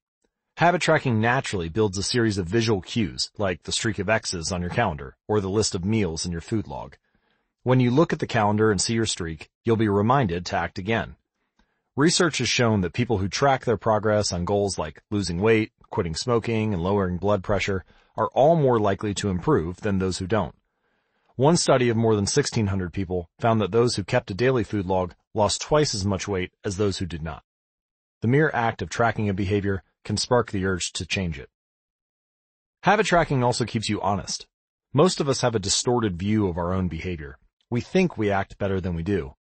Habit 0.57 0.81
tracking 0.81 1.21
naturally 1.21 1.69
builds 1.69 1.99
a 1.99 2.03
series 2.03 2.39
of 2.39 2.47
visual 2.47 2.81
cues, 2.81 3.31
like 3.37 3.65
the 3.65 3.73
streak 3.73 3.99
of 3.99 4.09
X's 4.09 4.51
on 4.51 4.63
your 4.63 4.71
calendar, 4.71 5.19
or 5.29 5.43
the 5.43 5.51
list 5.51 5.75
of 5.75 5.85
meals 5.85 6.25
in 6.25 6.33
your 6.33 6.41
food 6.41 6.67
log. 6.67 6.97
When 7.63 7.79
you 7.79 7.91
look 7.91 8.15
at 8.15 8.21
the 8.21 8.27
calendar 8.27 8.71
and 8.71 8.81
see 8.81 8.95
your 8.95 9.05
streak, 9.05 9.51
you'll 9.65 9.77
be 9.77 9.91
reminded 9.91 10.47
to 10.47 10.57
act 10.57 10.79
again. 10.79 11.17
Research 11.95 12.39
has 12.39 12.49
shown 12.49 12.81
that 12.81 12.95
people 12.95 13.19
who 13.19 13.29
track 13.29 13.67
their 13.67 13.77
progress 13.77 14.33
on 14.33 14.47
goals 14.47 14.79
like 14.79 15.03
losing 15.11 15.43
weight, 15.43 15.73
quitting 15.91 16.15
smoking, 16.15 16.73
and 16.73 16.83
lowering 16.83 17.19
blood 17.19 17.45
pressure 17.45 17.85
are 18.17 18.31
all 18.33 18.57
more 18.57 18.81
likely 18.81 19.13
to 19.13 19.29
improve 19.29 19.83
than 19.83 19.99
those 19.99 20.17
who 20.17 20.27
don't. 20.27 20.55
One 21.37 21.59
study 21.59 21.91
of 21.91 21.99
more 21.99 22.15
than 22.15 22.23
1600 22.23 22.95
people 22.95 23.29
found 23.39 23.61
that 23.61 23.73
those 23.73 23.97
who 23.97 24.05
kept 24.05 24.31
a 24.31 24.35
daily 24.35 24.65
food 24.65 24.87
log 24.87 25.15
lost 25.35 25.63
twice 25.63 25.95
as 25.95 26.05
much 26.05 26.27
weight 26.27 26.53
as 26.65 26.77
those 26.77 26.99
who 26.99 27.07
did 27.07 27.23
not. 27.23 27.43
The 28.21 28.29
mere 28.29 28.51
act 28.53 28.83
of 28.83 28.91
tracking 28.91 29.29
a 29.29 29.35
behavior 29.35 29.83
can 30.05 30.17
spark 30.17 30.51
the 30.51 30.65
urge 30.65 30.93
to 30.93 31.07
change 31.07 31.39
it. 31.39 31.49
Habit 32.83 33.07
tracking 33.07 33.43
also 33.43 33.65
keeps 33.65 33.89
you 33.89 34.01
honest. 34.01 34.47
Most 34.93 35.21
of 35.21 35.29
us 35.29 35.43
have 35.43 35.55
a 35.55 35.61
distorted 35.61 36.19
view 36.19 36.49
of 36.49 36.59
our 36.59 36.73
own 36.73 36.89
behavior. 36.89 37.39
We 37.71 37.81
think 37.81 38.17
we 38.17 38.31
act 38.31 38.59
better 38.59 38.81
than 38.81 38.95
we 38.95 39.03
do. 39.03 39.35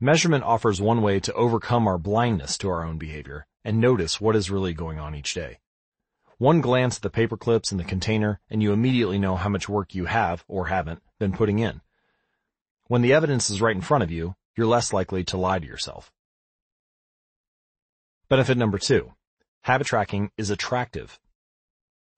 Measurement 0.00 0.44
offers 0.44 0.80
one 0.80 1.00
way 1.00 1.20
to 1.20 1.32
overcome 1.34 1.86
our 1.86 1.98
blindness 1.98 2.58
to 2.58 2.68
our 2.68 2.84
own 2.84 2.98
behavior 2.98 3.46
and 3.64 3.80
notice 3.80 4.20
what 4.20 4.36
is 4.36 4.50
really 4.50 4.74
going 4.74 4.98
on 4.98 5.14
each 5.14 5.32
day. 5.32 5.60
One 6.38 6.60
glance 6.60 6.96
at 6.96 7.02
the 7.02 7.10
paper 7.10 7.36
clips 7.36 7.70
in 7.70 7.78
the 7.78 7.84
container 7.84 8.40
and 8.50 8.62
you 8.62 8.72
immediately 8.72 9.18
know 9.18 9.36
how 9.36 9.48
much 9.48 9.68
work 9.68 9.94
you 9.94 10.06
have, 10.06 10.44
or 10.48 10.66
haven't, 10.66 11.00
been 11.20 11.32
putting 11.32 11.60
in. 11.60 11.80
When 12.88 13.00
the 13.00 13.12
evidence 13.12 13.48
is 13.48 13.62
right 13.62 13.76
in 13.76 13.80
front 13.80 14.02
of 14.02 14.10
you, 14.10 14.34
you're 14.56 14.66
less 14.66 14.92
likely 14.92 15.24
to 15.24 15.36
lie 15.36 15.58
to 15.58 15.66
yourself. 15.66 16.12
Benefit 18.28 18.56
number 18.56 18.78
two. 18.78 19.12
Habit 19.64 19.86
tracking 19.86 20.30
is 20.36 20.50
attractive. 20.50 21.20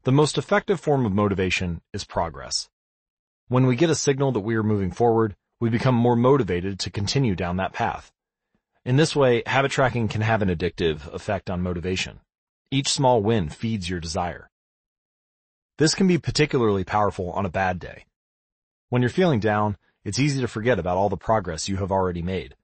The 0.05 0.13
most 0.13 0.39
effective 0.39 0.81
form 0.81 1.07
of 1.07 1.13
motivation 1.13 1.81
is 1.93 2.05
progress. 2.05 2.69
When 3.49 3.67
we 3.67 3.77
get 3.77 3.91
a 3.91 3.95
signal 3.95 4.33
that 4.33 4.41
we 4.41 4.55
are 4.55 4.63
moving 4.63 4.91
forward, 4.91 5.37
we 5.61 5.71
become 5.71 5.95
more 5.95 6.17
motivated 6.17 6.79
to 6.81 6.91
continue 6.91 7.35
down 7.35 7.57
that 7.57 7.73
path. 7.73 8.11
In 8.85 8.97
this 8.97 9.17
way, 9.17 9.43
habit 9.47 9.71
tracking 9.71 10.09
can 10.09 10.21
have 10.21 10.43
an 10.43 10.49
addictive 10.49 11.13
effect 11.13 11.49
on 11.49 11.63
motivation. 11.63 12.21
Each 12.71 12.89
small 12.89 13.23
win 13.23 13.49
feeds 13.49 13.89
your 13.89 14.01
desire. 14.01 14.51
This 15.79 15.95
can 15.95 16.07
be 16.07 16.19
particularly 16.19 16.85
powerful 16.85 17.31
on 17.33 17.47
a 17.47 17.51
bad 17.51 17.79
day. 17.79 18.05
When 18.91 19.03
you're 19.03 19.09
feeling 19.09 19.41
down, 19.41 19.77
it's 20.05 20.19
easy 20.19 20.41
to 20.41 20.49
forget 20.49 20.79
about 20.79 20.97
all 20.97 21.09
the 21.09 21.17
progress 21.17 21.69
you 21.69 21.77
have 21.77 21.91
already 21.91 22.23
made. 22.23 22.55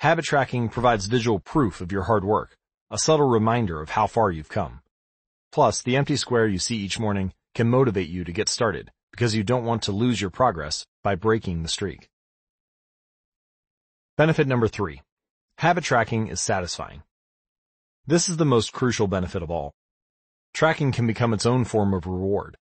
Habit 0.00 0.24
tracking 0.24 0.68
provides 0.68 1.06
visual 1.06 1.38
proof 1.38 1.80
of 1.80 1.92
your 1.92 2.04
hard 2.04 2.24
work, 2.24 2.56
a 2.90 2.98
subtle 2.98 3.28
reminder 3.28 3.80
of 3.80 3.90
how 3.90 4.06
far 4.06 4.30
you've 4.30 4.48
come. 4.48 4.80
Plus, 5.52 5.82
the 5.82 5.96
empty 5.96 6.16
square 6.16 6.46
you 6.46 6.58
see 6.58 6.76
each 6.76 6.98
morning 6.98 7.32
can 7.54 7.68
motivate 7.68 8.08
you 8.08 8.24
to 8.24 8.32
get 8.32 8.48
started 8.48 8.90
because 9.10 9.34
you 9.34 9.44
don't 9.44 9.64
want 9.64 9.82
to 9.82 9.92
lose 9.92 10.20
your 10.20 10.30
progress 10.30 10.86
by 11.04 11.14
breaking 11.14 11.62
the 11.62 11.68
streak. 11.68 12.08
Benefit 14.16 14.46
number 14.46 14.68
three. 14.68 15.02
Habit 15.58 15.84
tracking 15.84 16.28
is 16.28 16.40
satisfying. 16.40 17.02
This 18.06 18.28
is 18.28 18.38
the 18.38 18.44
most 18.44 18.72
crucial 18.72 19.06
benefit 19.06 19.42
of 19.42 19.50
all. 19.50 19.72
Tracking 20.54 20.92
can 20.92 21.06
become 21.06 21.32
its 21.32 21.46
own 21.46 21.64
form 21.64 21.94
of 21.94 22.06
reward. 22.06 22.56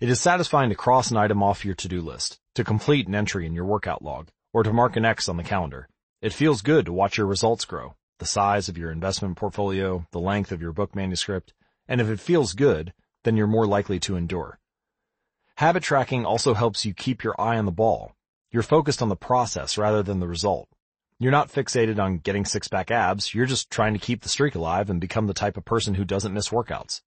It 0.00 0.08
is 0.08 0.20
satisfying 0.20 0.70
to 0.70 0.74
cross 0.74 1.10
an 1.10 1.16
item 1.16 1.42
off 1.42 1.64
your 1.64 1.74
to-do 1.74 2.00
list, 2.00 2.38
to 2.54 2.64
complete 2.64 3.08
an 3.08 3.14
entry 3.14 3.46
in 3.46 3.54
your 3.54 3.64
workout 3.64 4.02
log, 4.02 4.30
or 4.52 4.62
to 4.62 4.72
mark 4.72 4.96
an 4.96 5.04
X 5.04 5.28
on 5.28 5.36
the 5.36 5.42
calendar. 5.42 5.88
It 6.22 6.32
feels 6.32 6.62
good 6.62 6.86
to 6.86 6.92
watch 6.92 7.18
your 7.18 7.26
results 7.26 7.64
grow, 7.64 7.96
the 8.18 8.26
size 8.26 8.68
of 8.68 8.78
your 8.78 8.90
investment 8.90 9.36
portfolio, 9.36 10.06
the 10.12 10.20
length 10.20 10.52
of 10.52 10.62
your 10.62 10.72
book 10.72 10.94
manuscript, 10.94 11.52
and 11.88 12.00
if 12.00 12.08
it 12.08 12.20
feels 12.20 12.52
good, 12.52 12.92
then 13.24 13.36
you're 13.36 13.46
more 13.46 13.66
likely 13.66 13.98
to 14.00 14.16
endure. 14.16 14.58
Habit 15.56 15.82
tracking 15.82 16.24
also 16.24 16.54
helps 16.54 16.84
you 16.84 16.94
keep 16.94 17.22
your 17.22 17.38
eye 17.40 17.58
on 17.58 17.64
the 17.64 17.72
ball. 17.72 18.12
You're 18.50 18.62
focused 18.62 19.02
on 19.02 19.08
the 19.08 19.16
process 19.16 19.76
rather 19.76 20.02
than 20.02 20.20
the 20.20 20.28
result. 20.28 20.68
You're 21.18 21.32
not 21.32 21.52
fixated 21.52 21.98
on 21.98 22.18
getting 22.18 22.44
six-pack 22.44 22.90
abs, 22.90 23.34
you're 23.34 23.46
just 23.46 23.70
trying 23.70 23.94
to 23.94 24.00
keep 24.00 24.22
the 24.22 24.28
streak 24.28 24.54
alive 24.54 24.90
and 24.90 25.00
become 25.00 25.26
the 25.26 25.34
type 25.34 25.56
of 25.56 25.64
person 25.64 25.94
who 25.94 26.04
doesn't 26.04 26.34
miss 26.34 26.48
workouts. 26.48 27.02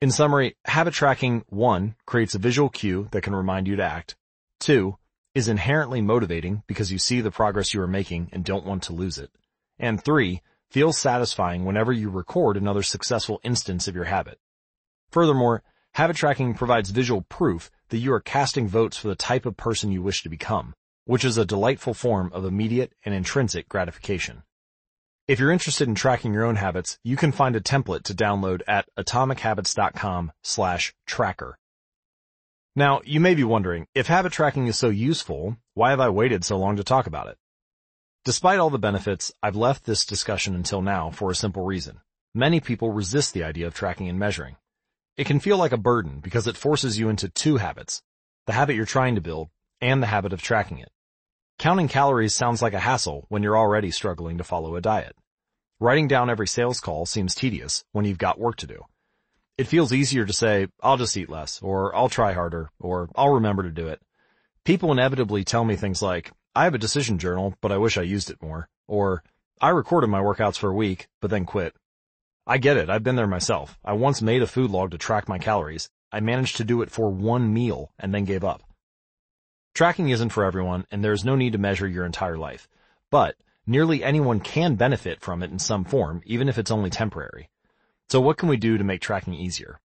In 0.00 0.10
summary, 0.10 0.56
habit 0.64 0.94
tracking, 0.94 1.44
one, 1.48 1.96
creates 2.06 2.34
a 2.34 2.38
visual 2.38 2.68
cue 2.68 3.08
that 3.12 3.22
can 3.22 3.34
remind 3.34 3.66
you 3.66 3.76
to 3.76 3.84
act. 3.84 4.16
Two, 4.64 4.96
is 5.34 5.48
inherently 5.48 6.00
motivating 6.00 6.62
because 6.66 6.90
you 6.90 6.98
see 6.98 7.20
the 7.20 7.30
progress 7.30 7.74
you 7.74 7.82
are 7.82 7.86
making 7.86 8.30
and 8.32 8.44
don't 8.44 8.66
want 8.66 8.82
to 8.84 8.92
lose 8.92 9.18
it. 9.18 9.30
And 9.78 10.02
three, 10.02 10.40
feels 10.70 10.96
satisfying 10.96 11.64
whenever 11.64 11.92
you 11.92 12.08
record 12.08 12.56
another 12.56 12.82
successful 12.82 13.40
instance 13.44 13.88
of 13.88 13.94
your 13.94 14.04
habit. 14.04 14.38
Furthermore, 15.10 15.62
habit 15.92 16.16
tracking 16.16 16.54
provides 16.54 16.90
visual 16.90 17.20
proof 17.20 17.70
that 17.90 17.98
you 17.98 18.12
are 18.14 18.20
casting 18.20 18.66
votes 18.66 18.96
for 18.96 19.08
the 19.08 19.14
type 19.14 19.44
of 19.44 19.56
person 19.56 19.92
you 19.92 20.02
wish 20.02 20.22
to 20.22 20.28
become 20.30 20.74
which 21.06 21.24
is 21.24 21.36
a 21.36 21.44
delightful 21.44 21.94
form 21.94 22.30
of 22.32 22.44
immediate 22.44 22.92
and 23.04 23.14
intrinsic 23.14 23.68
gratification. 23.68 24.42
If 25.26 25.38
you're 25.38 25.50
interested 25.50 25.88
in 25.88 25.94
tracking 25.94 26.32
your 26.32 26.44
own 26.44 26.56
habits, 26.56 26.98
you 27.02 27.16
can 27.16 27.32
find 27.32 27.56
a 27.56 27.60
template 27.60 28.04
to 28.04 28.14
download 28.14 28.62
at 28.66 28.86
atomichabits.com 28.98 30.32
slash 30.42 30.94
tracker. 31.06 31.58
Now, 32.76 33.00
you 33.04 33.20
may 33.20 33.36
be 33.36 33.44
wondering, 33.44 33.86
if 33.94 34.08
habit 34.08 34.32
tracking 34.32 34.66
is 34.66 34.76
so 34.76 34.88
useful, 34.88 35.56
why 35.74 35.90
have 35.90 36.00
I 36.00 36.08
waited 36.08 36.44
so 36.44 36.58
long 36.58 36.76
to 36.76 36.82
talk 36.84 37.06
about 37.06 37.28
it? 37.28 37.38
Despite 38.24 38.58
all 38.58 38.70
the 38.70 38.78
benefits, 38.78 39.32
I've 39.40 39.54
left 39.54 39.84
this 39.84 40.04
discussion 40.04 40.56
until 40.56 40.82
now 40.82 41.10
for 41.10 41.30
a 41.30 41.36
simple 41.36 41.64
reason. 41.64 42.00
Many 42.34 42.58
people 42.58 42.90
resist 42.90 43.32
the 43.32 43.44
idea 43.44 43.68
of 43.68 43.74
tracking 43.74 44.08
and 44.08 44.18
measuring. 44.18 44.56
It 45.16 45.26
can 45.26 45.38
feel 45.38 45.56
like 45.56 45.70
a 45.70 45.76
burden 45.76 46.18
because 46.18 46.48
it 46.48 46.56
forces 46.56 46.98
you 46.98 47.08
into 47.08 47.28
two 47.28 47.58
habits, 47.58 48.02
the 48.46 48.54
habit 48.54 48.74
you're 48.74 48.86
trying 48.86 49.14
to 49.14 49.20
build 49.20 49.50
and 49.80 50.02
the 50.02 50.08
habit 50.08 50.32
of 50.32 50.42
tracking 50.42 50.78
it. 50.78 50.90
Counting 51.60 51.86
calories 51.86 52.34
sounds 52.34 52.60
like 52.60 52.74
a 52.74 52.80
hassle 52.80 53.26
when 53.28 53.44
you're 53.44 53.56
already 53.56 53.92
struggling 53.92 54.38
to 54.38 54.44
follow 54.44 54.74
a 54.74 54.80
diet. 54.80 55.14
Writing 55.78 56.08
down 56.08 56.28
every 56.28 56.48
sales 56.48 56.80
call 56.80 57.06
seems 57.06 57.36
tedious 57.36 57.84
when 57.92 58.04
you've 58.04 58.18
got 58.18 58.40
work 58.40 58.56
to 58.56 58.66
do. 58.66 58.82
It 59.56 59.68
feels 59.68 59.92
easier 59.92 60.24
to 60.24 60.32
say, 60.32 60.66
I'll 60.82 60.96
just 60.96 61.16
eat 61.16 61.30
less, 61.30 61.62
or 61.62 61.94
I'll 61.94 62.08
try 62.08 62.32
harder, 62.32 62.70
or 62.80 63.08
I'll 63.14 63.34
remember 63.34 63.62
to 63.62 63.70
do 63.70 63.86
it. 63.86 64.02
People 64.64 64.90
inevitably 64.90 65.44
tell 65.44 65.64
me 65.64 65.76
things 65.76 66.02
like, 66.02 66.32
I 66.56 66.64
have 66.64 66.74
a 66.74 66.78
decision 66.78 67.18
journal, 67.18 67.54
but 67.60 67.70
I 67.70 67.78
wish 67.78 67.96
I 67.96 68.02
used 68.02 68.30
it 68.30 68.42
more, 68.42 68.68
or 68.88 69.22
I 69.60 69.68
recorded 69.68 70.08
my 70.08 70.20
workouts 70.20 70.58
for 70.58 70.70
a 70.70 70.74
week, 70.74 71.06
but 71.20 71.30
then 71.30 71.44
quit. 71.44 71.74
I 72.46 72.58
get 72.58 72.76
it, 72.76 72.90
I've 72.90 73.04
been 73.04 73.14
there 73.14 73.28
myself. 73.28 73.78
I 73.84 73.92
once 73.92 74.20
made 74.20 74.42
a 74.42 74.48
food 74.48 74.72
log 74.72 74.90
to 74.90 74.98
track 74.98 75.28
my 75.28 75.38
calories. 75.38 75.88
I 76.10 76.18
managed 76.18 76.56
to 76.56 76.64
do 76.64 76.82
it 76.82 76.90
for 76.90 77.08
one 77.08 77.54
meal 77.54 77.92
and 77.96 78.12
then 78.12 78.24
gave 78.24 78.42
up. 78.42 78.62
Tracking 79.72 80.08
isn't 80.08 80.30
for 80.30 80.44
everyone, 80.44 80.84
and 80.90 81.04
there's 81.04 81.24
no 81.24 81.36
need 81.36 81.52
to 81.52 81.58
measure 81.58 81.86
your 81.86 82.06
entire 82.06 82.36
life. 82.36 82.68
But, 83.08 83.36
nearly 83.66 84.02
anyone 84.02 84.40
can 84.40 84.74
benefit 84.74 85.20
from 85.20 85.44
it 85.44 85.52
in 85.52 85.60
some 85.60 85.84
form, 85.84 86.22
even 86.24 86.48
if 86.48 86.58
it's 86.58 86.72
only 86.72 86.90
temporary. 86.90 87.50
So 88.10 88.20
what 88.20 88.36
can 88.36 88.48
we 88.48 88.56
do 88.56 88.78
to 88.78 88.84
make 88.84 89.00
tracking 89.00 89.34
easier? 89.34 89.80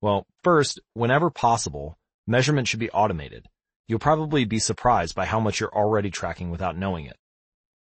Well, 0.00 0.26
first, 0.42 0.80
whenever 0.94 1.30
possible, 1.30 1.98
measurement 2.26 2.68
should 2.68 2.80
be 2.80 2.90
automated. 2.90 3.46
You'll 3.88 3.98
probably 3.98 4.44
be 4.44 4.58
surprised 4.58 5.14
by 5.14 5.26
how 5.26 5.40
much 5.40 5.60
you're 5.60 5.74
already 5.74 6.10
tracking 6.10 6.50
without 6.50 6.76
knowing 6.76 7.06
it. 7.06 7.16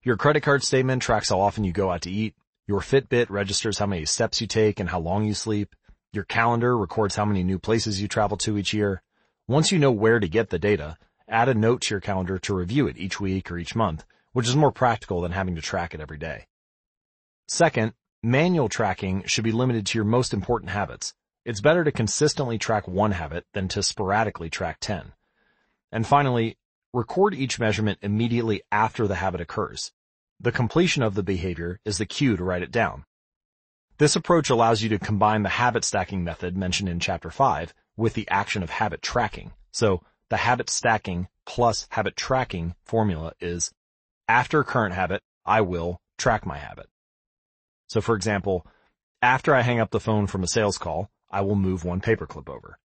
Your 0.03 0.18
credit 0.18 0.42
card 0.42 0.64
statement 0.64 1.01
tracks 1.01 1.30
how 1.30 1.42
often 1.42 1.64
you 1.64 1.72
go 1.72 1.92
out 1.92 2.01
to 2.03 2.11
eat. 2.11 2.35
Your 2.68 2.82
Fitbit 2.82 3.30
registers 3.30 3.80
how 3.80 3.85
many 3.85 4.06
steps 4.06 4.42
you 4.42 4.48
take 4.48 4.80
and 4.80 4.90
how 4.90 5.00
long 5.00 5.26
you 5.26 5.34
sleep. 5.34 5.76
Your 6.14 6.24
calendar 6.24 6.77
records 6.77 7.16
how 7.16 7.26
many 7.26 7.43
new 7.43 7.59
places 7.59 8.01
you 8.01 8.08
travel 8.08 8.38
to 8.38 8.58
each 8.58 8.74
year. 8.74 9.01
Once 9.48 9.72
you 9.72 9.80
know 9.80 9.92
where 9.92 10.19
to 10.19 10.27
get 10.27 10.50
the 10.50 10.59
data, 10.59 10.98
add 11.27 11.50
a 11.50 11.53
note 11.53 11.82
to 11.82 11.93
your 11.93 12.01
calendar 12.01 12.40
to 12.40 12.56
review 12.56 12.88
it 12.88 12.98
each 12.98 13.19
week 13.19 13.51
or 13.51 13.58
each 13.58 13.76
month, 13.76 14.06
which 14.34 14.48
is 14.48 14.56
more 14.56 14.72
practical 14.72 15.22
than 15.22 15.32
having 15.32 15.56
to 15.56 15.61
track 15.61 15.93
it 15.93 16.00
every 16.00 16.18
day. 16.18 16.48
Second, 17.48 17.93
Manual 18.23 18.67
tracking 18.67 19.23
should 19.27 19.45
be 19.45 19.53
limited 19.53 19.85
to 19.85 19.98
your 19.98 20.03
most 20.03 20.33
important 20.33 20.72
habits. 20.72 21.14
It's 21.45 21.61
better 21.61 21.85
to 21.85 21.91
consistently 21.93 22.57
track 22.57 22.85
one 22.85 23.11
habit 23.11 23.45
than 23.53 23.69
to 23.69 23.81
sporadically 23.81 24.49
track 24.49 24.80
10. 24.81 25.14
And 25.93 26.06
finally, 26.06 26.57
record 26.93 27.33
each 27.33 27.59
measurement 27.59 27.98
immediately 28.01 28.61
after 28.73 29.07
the 29.07 29.15
habit 29.15 29.39
occurs. 29.39 29.93
The 30.38 30.51
completion 30.51 31.01
of 31.01 31.15
the 31.15 31.23
behavior 31.23 31.80
is 31.85 31.98
the 31.98 32.06
cue 32.06 32.35
to 32.35 32.43
write 32.43 32.61
it 32.61 32.72
down. 32.72 33.06
This 33.99 34.17
approach 34.17 34.49
allows 34.49 34.81
you 34.81 34.89
to 34.89 34.99
combine 34.99 35.43
the 35.43 35.49
habit 35.49 35.85
stacking 35.85 36.22
method 36.22 36.57
mentioned 36.57 36.89
in 36.89 36.99
chapter 36.99 37.31
5 37.31 37.73
with 37.95 38.15
the 38.15 38.27
action 38.30 38.64
of 38.64 38.69
habit 38.69 39.01
tracking. 39.01 39.53
So 39.72 40.03
the 40.30 40.38
habit 40.38 40.69
stacking 40.69 41.30
plus 41.45 41.88
habit 41.91 42.17
tracking 42.17 42.75
formula 42.83 43.31
is 43.39 43.72
after 44.27 44.61
current 44.65 44.93
habit, 44.93 45.23
I 45.45 45.61
will 45.61 46.01
track 46.17 46.45
my 46.45 46.57
habit. 46.57 46.89
So 47.90 48.01
for 48.01 48.16
example, 48.16 48.66
after 49.22 49.53
I 49.53 49.61
hang 49.61 49.80
up 49.80 49.92
the 49.92 50.00
phone 50.00 50.27
from 50.27 50.43
a 50.43 50.48
sales 50.48 50.77
call, 50.77 51.09
I 51.30 51.42
will 51.42 51.56
move 51.56 51.84
one 51.84 52.01
paperclip 52.01 52.48
over. 52.48 52.80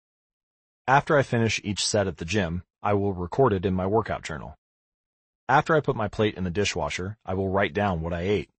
After 0.87 1.17
I 1.17 1.23
finish 1.23 1.61
each 1.63 1.85
set 1.85 2.07
at 2.07 2.17
the 2.17 2.25
gym, 2.25 2.63
I 2.83 2.95
will 2.95 3.13
record 3.13 3.53
it 3.53 3.67
in 3.67 3.75
my 3.75 3.87
workout 3.87 4.23
journal. 4.23 4.57
After 5.49 5.75
I 5.75 5.81
put 5.81 5.97
my 5.97 6.09
plate 6.09 6.37
in 6.37 6.45
the 6.45 6.51
dishwasher, 6.51 7.19
I 7.27 7.35
will 7.35 7.49
write 7.49 7.75
down 7.75 8.01
what 8.01 8.13
I 8.13 8.23
ate. 8.23 8.51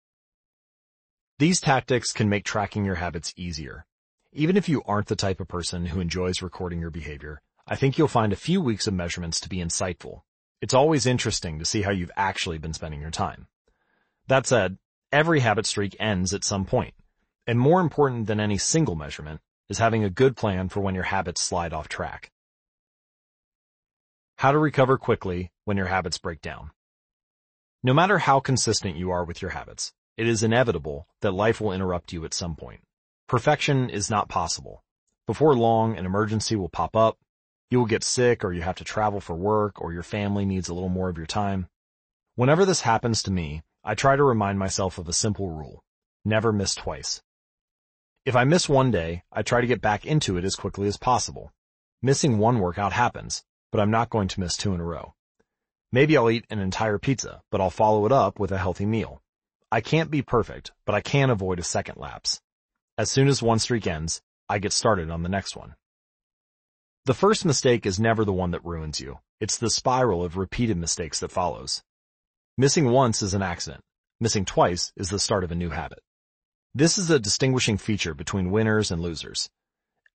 These 1.39 1.61
tactics 1.61 2.13
can 2.13 2.29
make 2.29 2.45
tracking 2.45 2.85
your 2.85 2.95
habits 2.95 3.33
easier. 3.35 3.85
Even 4.31 4.55
if 4.55 4.69
you 4.69 4.83
aren't 4.85 5.07
the 5.07 5.15
type 5.15 5.39
of 5.39 5.47
person 5.47 5.87
who 5.87 5.99
enjoys 5.99 6.41
recording 6.41 6.79
your 6.79 6.91
behavior, 6.91 7.41
I 7.65 7.75
think 7.75 7.97
you'll 7.97 8.07
find 8.07 8.33
a 8.33 8.37
few 8.37 8.61
weeks 8.61 8.87
of 8.87 8.93
measurements 8.93 9.39
to 9.41 9.49
be 9.49 9.57
insightful. 9.57 10.21
It's 10.61 10.73
always 10.73 11.05
interesting 11.05 11.59
to 11.59 11.65
see 11.65 11.81
how 11.81 11.91
you've 11.91 12.11
actually 12.15 12.57
been 12.57 12.73
spending 12.73 13.01
your 13.01 13.11
time. 13.11 13.47
That 14.27 14.45
said, 14.45 14.77
Every 15.13 15.41
habit 15.41 15.67
streak 15.67 15.95
ends 15.99 16.33
at 16.33 16.43
some 16.43 16.65
point, 16.65 16.95
and 17.45 17.59
more 17.59 17.81
important 17.81 18.25
than 18.25 18.39
any 18.39 18.57
single 18.57 18.95
measurement 18.95 19.41
is 19.69 19.77
having 19.77 20.03
a 20.03 20.09
good 20.09 20.35
plan 20.35 20.69
for 20.69 20.79
when 20.79 20.95
your 20.95 21.03
habits 21.03 21.39
slide 21.39 21.71
off 21.71 21.87
track. 21.87 22.31
How 24.39 24.51
to 24.51 24.57
recover 24.57 24.97
quickly 24.97 25.51
when 25.65 25.77
your 25.77 25.85
habits 25.85 26.17
break 26.17 26.41
down. 26.41 26.71
No 27.83 27.93
matter 27.93 28.17
how 28.17 28.39
consistent 28.39 28.95
you 28.95 29.11
are 29.11 29.23
with 29.23 29.39
your 29.39 29.51
habits, 29.51 29.93
it 30.17 30.25
is 30.25 30.41
inevitable 30.41 31.05
that 31.21 31.31
life 31.31 31.61
will 31.61 31.73
interrupt 31.73 32.11
you 32.11 32.25
at 32.25 32.33
some 32.33 32.55
point. 32.55 32.81
Perfection 33.27 33.91
is 33.91 34.09
not 34.09 34.29
possible. 34.29 34.83
Before 35.27 35.53
long, 35.53 35.95
an 35.95 36.07
emergency 36.07 36.55
will 36.55 36.69
pop 36.69 36.95
up, 36.95 37.19
you 37.69 37.77
will 37.77 37.85
get 37.85 38.03
sick 38.03 38.43
or 38.43 38.51
you 38.51 38.63
have 38.63 38.77
to 38.77 38.83
travel 38.83 39.21
for 39.21 39.35
work 39.35 39.79
or 39.79 39.93
your 39.93 40.01
family 40.01 40.43
needs 40.43 40.69
a 40.69 40.73
little 40.73 40.89
more 40.89 41.09
of 41.09 41.17
your 41.17 41.27
time. 41.27 41.67
Whenever 42.33 42.65
this 42.65 42.81
happens 42.81 43.21
to 43.21 43.31
me, 43.31 43.61
I 43.85 43.95
try 43.95 44.15
to 44.15 44.23
remind 44.23 44.59
myself 44.59 44.97
of 44.97 45.09
a 45.09 45.13
simple 45.13 45.49
rule. 45.49 45.83
Never 46.23 46.53
miss 46.53 46.73
twice. 46.73 47.21
If 48.25 48.33
I 48.33 48.45
miss 48.45 48.69
one 48.69 48.91
day, 48.91 49.23
I 49.29 49.41
try 49.41 49.59
to 49.59 49.67
get 49.67 49.81
back 49.81 50.05
into 50.05 50.37
it 50.37 50.45
as 50.45 50.55
quickly 50.55 50.87
as 50.87 50.95
possible. 50.95 51.51
Missing 52.01 52.37
one 52.37 52.59
workout 52.59 52.93
happens, 52.93 53.43
but 53.73 53.81
I'm 53.81 53.91
not 53.91 54.09
going 54.09 54.29
to 54.29 54.39
miss 54.39 54.55
two 54.55 54.73
in 54.73 54.79
a 54.79 54.85
row. 54.85 55.15
Maybe 55.91 56.15
I'll 56.15 56.31
eat 56.31 56.45
an 56.49 56.59
entire 56.59 56.97
pizza, 56.97 57.41
but 57.51 57.59
I'll 57.59 57.69
follow 57.69 58.05
it 58.05 58.13
up 58.13 58.39
with 58.39 58.53
a 58.53 58.57
healthy 58.57 58.85
meal. 58.85 59.21
I 59.69 59.81
can't 59.81 60.09
be 60.09 60.21
perfect, 60.21 60.71
but 60.85 60.95
I 60.95 61.01
can 61.01 61.29
avoid 61.29 61.59
a 61.59 61.63
second 61.63 61.97
lapse. 61.97 62.39
As 62.97 63.11
soon 63.11 63.27
as 63.27 63.43
one 63.43 63.59
streak 63.59 63.85
ends, 63.85 64.21
I 64.47 64.59
get 64.59 64.71
started 64.71 65.09
on 65.09 65.23
the 65.23 65.29
next 65.29 65.57
one. 65.57 65.75
The 67.05 67.13
first 67.13 67.43
mistake 67.43 67.85
is 67.85 67.99
never 67.99 68.23
the 68.23 68.31
one 68.31 68.51
that 68.51 68.63
ruins 68.63 69.01
you. 69.01 69.19
It's 69.41 69.57
the 69.57 69.69
spiral 69.69 70.23
of 70.23 70.37
repeated 70.37 70.77
mistakes 70.77 71.19
that 71.19 71.31
follows. 71.31 71.83
Missing 72.55 72.91
once 72.91 73.23
is 73.23 73.33
an 73.33 73.41
accident. 73.41 73.83
Missing 74.19 74.45
twice 74.45 74.93
is 74.95 75.09
the 75.09 75.17
start 75.17 75.43
of 75.43 75.51
a 75.51 75.55
new 75.55 75.71
habit. 75.71 75.97
This 76.75 76.99
is 76.99 77.09
a 77.09 77.17
distinguishing 77.17 77.79
feature 77.79 78.13
between 78.13 78.51
winners 78.51 78.91
and 78.91 79.01
losers. 79.01 79.49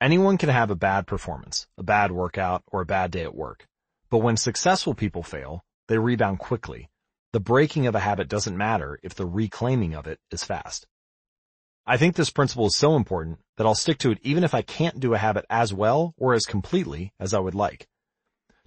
Anyone 0.01 0.39
can 0.39 0.49
have 0.49 0.71
a 0.71 0.77
bad 0.77 1.09
performance, 1.09 1.67
a 1.77 1.83
bad 1.83 2.13
workout, 2.13 2.63
or 2.69 2.81
a 2.81 2.87
bad 2.87 3.11
day 3.11 3.25
at 3.25 3.35
work. 3.35 3.67
But 4.09 4.19
when 4.19 4.37
successful 4.37 4.95
people 4.95 5.25
fail, 5.25 5.65
they 5.89 5.99
rebound 5.99 6.39
quickly. 6.39 6.91
The 7.33 7.41
breaking 7.41 7.89
of 7.89 7.97
a 7.97 8.01
habit 8.01 8.29
doesn't 8.29 8.57
matter 8.57 9.01
if 9.03 9.17
the 9.17 9.27
reclaiming 9.27 9.95
of 9.95 10.07
it 10.07 10.21
is 10.31 10.45
fast. 10.45 10.87
I 11.89 11.97
think 11.97 12.15
this 12.15 12.31
principle 12.31 12.67
is 12.67 12.77
so 12.77 12.95
important 12.95 13.41
that 13.57 13.67
I'll 13.67 13.75
stick 13.75 13.99
to 13.99 14.13
it 14.13 14.21
even 14.23 14.45
if 14.45 14.55
I 14.55 14.63
can't 14.63 15.01
do 15.01 15.13
a 15.13 15.19
habit 15.19 15.45
as 15.51 15.75
well 15.75 16.15
or 16.17 16.35
as 16.35 16.47
completely 16.47 17.13
as 17.19 17.35
I 17.35 17.41
would 17.41 17.57
like. 17.57 17.89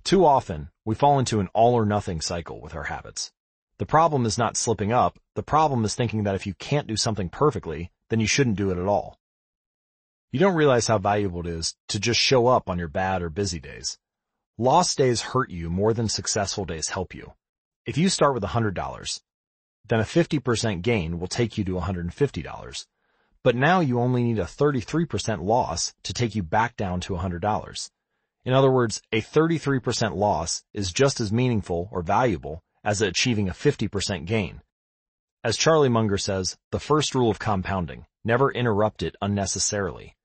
Too 0.03 0.25
often, 0.25 0.71
we 0.83 0.93
fall 0.93 1.19
into 1.19 1.39
an 1.39 1.47
all 1.53 1.73
or 1.73 1.85
nothing 1.85 2.19
cycle 2.19 2.59
with 2.59 2.75
our 2.75 2.83
habits. 2.83 3.31
The 3.81 3.87
problem 3.87 4.27
is 4.27 4.37
not 4.37 4.57
slipping 4.57 4.93
up, 4.93 5.17
the 5.33 5.41
problem 5.41 5.83
is 5.83 5.95
thinking 5.95 6.21
that 6.25 6.35
if 6.35 6.45
you 6.45 6.53
can't 6.53 6.85
do 6.85 6.95
something 6.95 7.29
perfectly, 7.29 7.89
then 8.09 8.19
you 8.19 8.27
shouldn't 8.27 8.57
do 8.57 8.69
it 8.69 8.77
at 8.77 8.85
all. 8.85 9.17
You 10.31 10.39
don't 10.39 10.53
realize 10.53 10.85
how 10.85 10.99
valuable 10.99 11.39
it 11.39 11.47
is 11.47 11.75
to 11.87 11.99
just 11.99 12.19
show 12.19 12.45
up 12.45 12.69
on 12.69 12.77
your 12.77 12.87
bad 12.87 13.23
or 13.23 13.31
busy 13.31 13.59
days. 13.59 13.97
Lost 14.55 14.99
days 14.99 15.21
hurt 15.21 15.49
you 15.49 15.71
more 15.71 15.95
than 15.95 16.09
successful 16.09 16.63
days 16.63 16.89
help 16.89 17.15
you. 17.15 17.33
If 17.87 17.97
you 17.97 18.07
start 18.09 18.35
with 18.35 18.43
$100, 18.43 19.21
then 19.87 19.99
a 19.99 20.03
50% 20.03 20.83
gain 20.83 21.19
will 21.19 21.27
take 21.27 21.57
you 21.57 21.63
to 21.63 21.71
$150. 21.71 22.85
But 23.41 23.55
now 23.55 23.79
you 23.79 23.99
only 23.99 24.21
need 24.21 24.37
a 24.37 24.43
33% 24.43 25.43
loss 25.43 25.95
to 26.03 26.13
take 26.13 26.35
you 26.35 26.43
back 26.43 26.77
down 26.77 26.99
to 26.99 27.13
$100. 27.13 27.89
In 28.45 28.53
other 28.53 28.69
words, 28.69 29.01
a 29.11 29.21
33% 29.21 30.15
loss 30.15 30.63
is 30.71 30.93
just 30.93 31.19
as 31.19 31.33
meaningful 31.33 31.89
or 31.91 32.03
valuable 32.03 32.61
as 32.83 33.01
achieving 33.01 33.49
a 33.49 33.53
50% 33.53 34.25
gain. 34.25 34.61
As 35.43 35.57
Charlie 35.57 35.89
Munger 35.89 36.17
says, 36.17 36.57
the 36.71 36.79
first 36.79 37.15
rule 37.15 37.29
of 37.29 37.39
compounding, 37.39 38.05
never 38.23 38.51
interrupt 38.51 39.01
it 39.01 39.15
unnecessarily. 39.21 40.15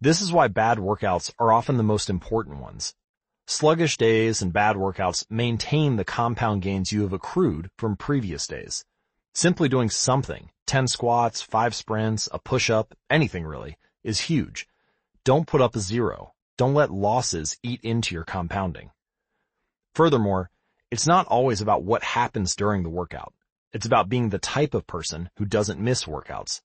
This 0.00 0.20
is 0.20 0.32
why 0.32 0.48
bad 0.48 0.78
workouts 0.78 1.32
are 1.38 1.52
often 1.52 1.76
the 1.76 1.82
most 1.82 2.08
important 2.10 2.60
ones. 2.60 2.94
Sluggish 3.46 3.96
days 3.96 4.42
and 4.42 4.52
bad 4.52 4.76
workouts 4.76 5.24
maintain 5.30 5.96
the 5.96 6.04
compound 6.04 6.62
gains 6.62 6.92
you 6.92 7.02
have 7.02 7.12
accrued 7.14 7.70
from 7.78 7.96
previous 7.96 8.46
days. 8.46 8.84
Simply 9.34 9.68
doing 9.68 9.88
something, 9.88 10.50
10 10.66 10.86
squats, 10.88 11.40
5 11.40 11.74
sprints, 11.74 12.28
a 12.30 12.38
push-up, 12.38 12.94
anything 13.08 13.44
really, 13.44 13.78
is 14.04 14.20
huge. 14.20 14.68
Don't 15.24 15.46
put 15.46 15.60
up 15.60 15.74
a 15.74 15.80
zero. 15.80 16.34
Don't 16.58 16.74
let 16.74 16.90
losses 16.90 17.56
eat 17.62 17.80
into 17.82 18.14
your 18.14 18.24
compounding. 18.24 18.90
Furthermore, 19.94 20.50
it's 20.90 21.06
not 21.06 21.26
always 21.26 21.60
about 21.60 21.82
what 21.82 22.02
happens 22.02 22.56
during 22.56 22.82
the 22.82 22.88
workout. 22.88 23.34
It's 23.72 23.84
about 23.84 24.08
being 24.08 24.30
the 24.30 24.38
type 24.38 24.72
of 24.72 24.86
person 24.86 25.28
who 25.36 25.44
doesn't 25.44 25.78
miss 25.78 26.04
workouts. 26.04 26.62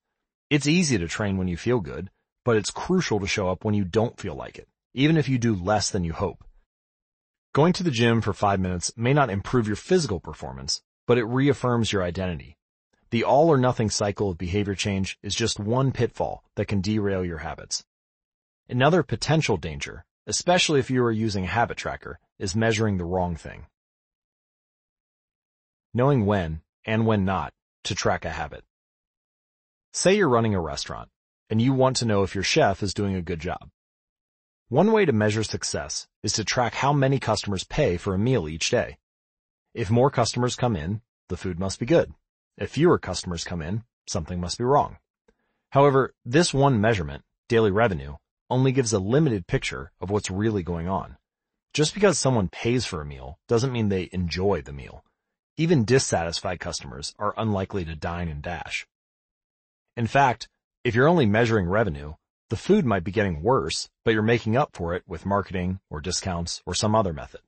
It's 0.48 0.66
easy 0.66 0.96
to 0.96 1.08
train 1.08 1.36
when 1.36 1.48
you 1.48 1.58
feel 1.58 1.80
good, 1.80 2.10
but 2.44 2.56
it's 2.56 2.70
crucial 2.70 3.20
to 3.20 3.26
show 3.26 3.50
up 3.50 3.64
when 3.64 3.74
you 3.74 3.84
don't 3.84 4.18
feel 4.18 4.34
like 4.34 4.58
it, 4.58 4.68
even 4.94 5.18
if 5.18 5.28
you 5.28 5.36
do 5.36 5.54
less 5.54 5.90
than 5.90 6.04
you 6.04 6.14
hope. 6.14 6.42
Going 7.52 7.74
to 7.74 7.82
the 7.82 7.90
gym 7.90 8.22
for 8.22 8.32
five 8.32 8.60
minutes 8.60 8.92
may 8.96 9.12
not 9.12 9.28
improve 9.28 9.66
your 9.66 9.76
physical 9.76 10.20
performance, 10.20 10.82
but 11.06 11.18
it 11.18 11.24
reaffirms 11.24 11.92
your 11.92 12.02
identity. 12.02 12.56
The 13.10 13.24
all 13.24 13.48
or 13.48 13.58
nothing 13.58 13.90
cycle 13.90 14.30
of 14.30 14.38
behavior 14.38 14.74
change 14.74 15.18
is 15.22 15.34
just 15.34 15.60
one 15.60 15.92
pitfall 15.92 16.42
that 16.56 16.66
can 16.66 16.80
derail 16.80 17.24
your 17.24 17.38
habits. 17.38 17.84
Another 18.70 19.02
potential 19.02 19.58
danger, 19.58 20.06
especially 20.26 20.80
if 20.80 20.90
you 20.90 21.04
are 21.04 21.12
using 21.12 21.44
a 21.44 21.48
habit 21.48 21.76
tracker, 21.76 22.18
is 22.38 22.56
measuring 22.56 22.96
the 22.96 23.04
wrong 23.04 23.36
thing. 23.36 23.66
Knowing 25.96 26.26
when, 26.26 26.60
and 26.84 27.06
when 27.06 27.24
not, 27.24 27.52
to 27.84 27.94
track 27.94 28.24
a 28.24 28.30
habit. 28.30 28.64
Say 29.92 30.16
you're 30.16 30.28
running 30.28 30.52
a 30.52 30.60
restaurant, 30.60 31.08
and 31.48 31.62
you 31.62 31.72
want 31.72 31.98
to 31.98 32.04
know 32.04 32.24
if 32.24 32.34
your 32.34 32.42
chef 32.42 32.82
is 32.82 32.92
doing 32.92 33.14
a 33.14 33.22
good 33.22 33.38
job. 33.38 33.70
One 34.68 34.90
way 34.90 35.04
to 35.04 35.12
measure 35.12 35.44
success 35.44 36.08
is 36.24 36.32
to 36.32 36.44
track 36.44 36.74
how 36.74 36.92
many 36.92 37.20
customers 37.20 37.62
pay 37.62 37.96
for 37.96 38.12
a 38.12 38.18
meal 38.18 38.48
each 38.48 38.70
day. 38.70 38.98
If 39.72 39.88
more 39.88 40.10
customers 40.10 40.56
come 40.56 40.74
in, 40.74 41.00
the 41.28 41.36
food 41.36 41.60
must 41.60 41.78
be 41.78 41.86
good. 41.86 42.12
If 42.58 42.70
fewer 42.70 42.98
customers 42.98 43.44
come 43.44 43.62
in, 43.62 43.84
something 44.08 44.40
must 44.40 44.58
be 44.58 44.64
wrong. 44.64 44.96
However, 45.70 46.12
this 46.24 46.52
one 46.52 46.80
measurement, 46.80 47.22
daily 47.48 47.70
revenue, 47.70 48.16
only 48.50 48.72
gives 48.72 48.92
a 48.92 48.98
limited 48.98 49.46
picture 49.46 49.92
of 50.00 50.10
what's 50.10 50.28
really 50.28 50.64
going 50.64 50.88
on. 50.88 51.18
Just 51.72 51.94
because 51.94 52.18
someone 52.18 52.48
pays 52.48 52.84
for 52.84 53.00
a 53.00 53.06
meal 53.06 53.38
doesn't 53.46 53.72
mean 53.72 53.90
they 53.90 54.08
enjoy 54.10 54.60
the 54.60 54.72
meal. 54.72 55.04
Even 55.56 55.84
dissatisfied 55.84 56.58
customers 56.58 57.14
are 57.16 57.32
unlikely 57.36 57.84
to 57.84 57.94
dine 57.94 58.26
and 58.26 58.42
dash. 58.42 58.88
In 59.96 60.08
fact, 60.08 60.48
if 60.82 60.96
you're 60.96 61.06
only 61.06 61.26
measuring 61.26 61.68
revenue, 61.68 62.14
the 62.50 62.56
food 62.56 62.84
might 62.84 63.04
be 63.04 63.12
getting 63.12 63.40
worse, 63.40 63.88
but 64.04 64.12
you're 64.12 64.22
making 64.22 64.56
up 64.56 64.70
for 64.74 64.94
it 64.94 65.04
with 65.06 65.24
marketing 65.24 65.78
or 65.88 66.00
discounts 66.00 66.60
or 66.66 66.74
some 66.74 66.96
other 66.96 67.12
method. 67.12 67.40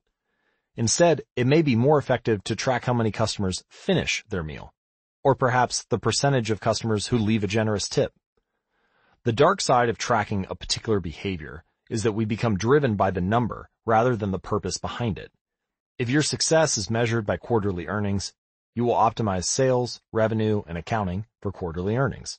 Instead, 0.77 1.23
it 1.35 1.49
may 1.49 1.63
be 1.63 1.75
more 1.75 1.99
effective 1.99 2.45
to 2.45 2.55
track 2.55 2.85
how 2.85 2.95
many 2.95 3.11
customers 3.11 3.65
finish 3.69 4.25
their 4.29 4.45
meal, 4.45 4.73
or 5.25 5.35
perhaps 5.35 5.85
the 5.85 5.99
percentage 5.99 6.53
of 6.53 6.61
customers 6.61 7.09
who 7.09 7.19
leave 7.19 7.43
a 7.43 7.49
generous 7.49 7.89
tip. 7.89 8.13
The 9.25 9.33
dark 9.33 9.61
side 9.61 9.89
of 9.89 9.99
tracking 9.99 10.47
a 10.49 10.55
particular 10.55 11.01
behavior 11.01 11.65
is 11.91 12.05
that 12.05 12.13
we 12.13 12.25
become 12.25 12.57
driven 12.57 12.95
by 12.95 13.11
the 13.11 13.21
number 13.21 13.69
rather 13.85 14.15
than 14.15 14.31
the 14.31 14.39
purpose 14.39 14.79
behind 14.79 15.19
it. 15.19 15.33
If 15.99 16.11
your 16.11 16.21
success 16.21 16.77
is 16.77 16.91
measured 16.91 17.25
by 17.25 17.39
quarterly 17.39 17.87
earnings, 17.87 18.35
you 18.75 18.85
will 18.85 18.95
optimize 18.95 19.45
sales, 19.45 20.03
revenue, 20.13 20.63
and 20.67 20.77
accounting 20.77 21.25
for 21.41 21.51
quarterly 21.51 21.97
earnings. 21.97 22.39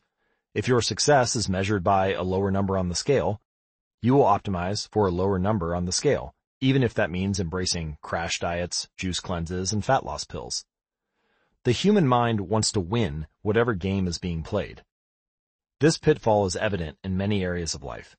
If 0.53 0.68
your 0.68 0.80
success 0.80 1.36
is 1.36 1.50
measured 1.50 1.84
by 1.84 2.14
a 2.14 2.22
lower 2.22 2.52
number 2.52 2.77
on 2.77 2.90
the 2.90 2.94
scale, 2.94 3.42
you 4.00 4.14
will 4.14 4.26
optimize 4.26 4.88
for 4.92 5.08
a 5.08 5.11
lower 5.11 5.40
number 5.40 5.74
on 5.74 5.86
the 5.86 5.92
scale, 5.92 6.36
even 6.61 6.84
if 6.84 6.94
that 6.94 7.10
means 7.10 7.40
embracing 7.40 7.98
crash 8.03 8.38
diets, 8.38 8.90
juice 8.95 9.19
cleanses, 9.19 9.74
and 9.74 9.84
fat 9.84 10.06
loss 10.06 10.24
pills. 10.24 10.64
The 11.64 11.72
human 11.72 12.08
mind 12.08 12.42
wants 12.42 12.72
to 12.74 12.80
win 12.80 13.26
whatever 13.42 13.74
game 13.74 14.08
is 14.08 14.19
being 14.19 14.44
played. 14.44 14.84
This 15.80 15.98
pitfall 15.98 16.45
is 16.45 16.56
evident 16.56 17.00
in 17.03 17.18
many 17.18 17.44
areas 17.44 17.74
of 17.74 17.84
life. 17.84 18.16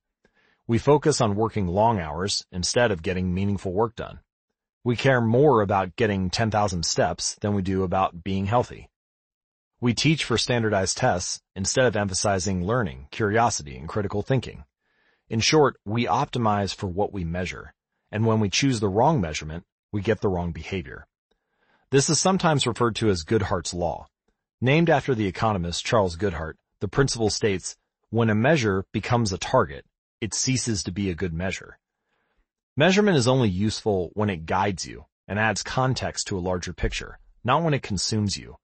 We 0.66 0.78
focus 0.78 1.20
on 1.20 1.36
working 1.36 1.68
long 1.68 2.00
hours 2.00 2.44
instead 2.50 2.90
of 2.90 3.04
getting 3.04 3.32
meaningful 3.32 3.72
work 3.72 3.94
done. 3.94 4.18
We 4.88 4.96
care 4.96 5.20
more 5.20 5.60
about 5.60 5.96
getting 5.96 6.30
10,000 6.30 6.82
steps 6.82 7.36
than 7.42 7.52
we 7.52 7.60
do 7.60 7.82
about 7.82 8.24
being 8.24 8.46
healthy. 8.46 8.88
We 9.82 9.92
teach 9.92 10.24
for 10.24 10.38
standardized 10.38 10.96
tests 10.96 11.42
instead 11.54 11.84
of 11.84 11.94
emphasizing 11.94 12.64
learning, 12.64 13.08
curiosity, 13.10 13.76
and 13.76 13.86
critical 13.86 14.22
thinking. 14.22 14.64
In 15.28 15.40
short, 15.40 15.76
we 15.84 16.06
optimize 16.06 16.74
for 16.74 16.86
what 16.86 17.12
we 17.12 17.22
measure, 17.22 17.74
and 18.10 18.24
when 18.24 18.40
we 18.40 18.48
choose 18.48 18.80
the 18.80 18.88
wrong 18.88 19.20
measurement, 19.20 19.66
we 19.92 20.00
get 20.00 20.22
the 20.22 20.30
wrong 20.30 20.52
behavior. 20.52 21.06
This 21.90 22.08
is 22.08 22.18
sometimes 22.18 22.66
referred 22.66 22.96
to 22.96 23.10
as 23.10 23.24
Goodhart's 23.24 23.74
Law. 23.74 24.06
Named 24.58 24.88
after 24.88 25.14
the 25.14 25.26
economist 25.26 25.84
Charles 25.84 26.16
Goodhart, 26.16 26.54
the 26.80 26.88
principle 26.88 27.28
states, 27.28 27.76
when 28.08 28.30
a 28.30 28.34
measure 28.34 28.86
becomes 28.94 29.34
a 29.34 29.38
target, 29.38 29.84
it 30.22 30.32
ceases 30.32 30.82
to 30.84 30.90
be 30.90 31.10
a 31.10 31.14
good 31.14 31.34
measure. 31.34 31.78
Measurement 32.78 33.16
is 33.16 33.26
only 33.26 33.48
useful 33.48 34.10
when 34.14 34.30
it 34.30 34.46
guides 34.46 34.86
you 34.86 35.04
and 35.26 35.36
adds 35.36 35.64
context 35.64 36.28
to 36.28 36.38
a 36.38 36.46
larger 36.48 36.72
picture, 36.72 37.18
not 37.42 37.64
when 37.64 37.74
it 37.74 37.82
consumes 37.82 38.36
you. 38.36 38.54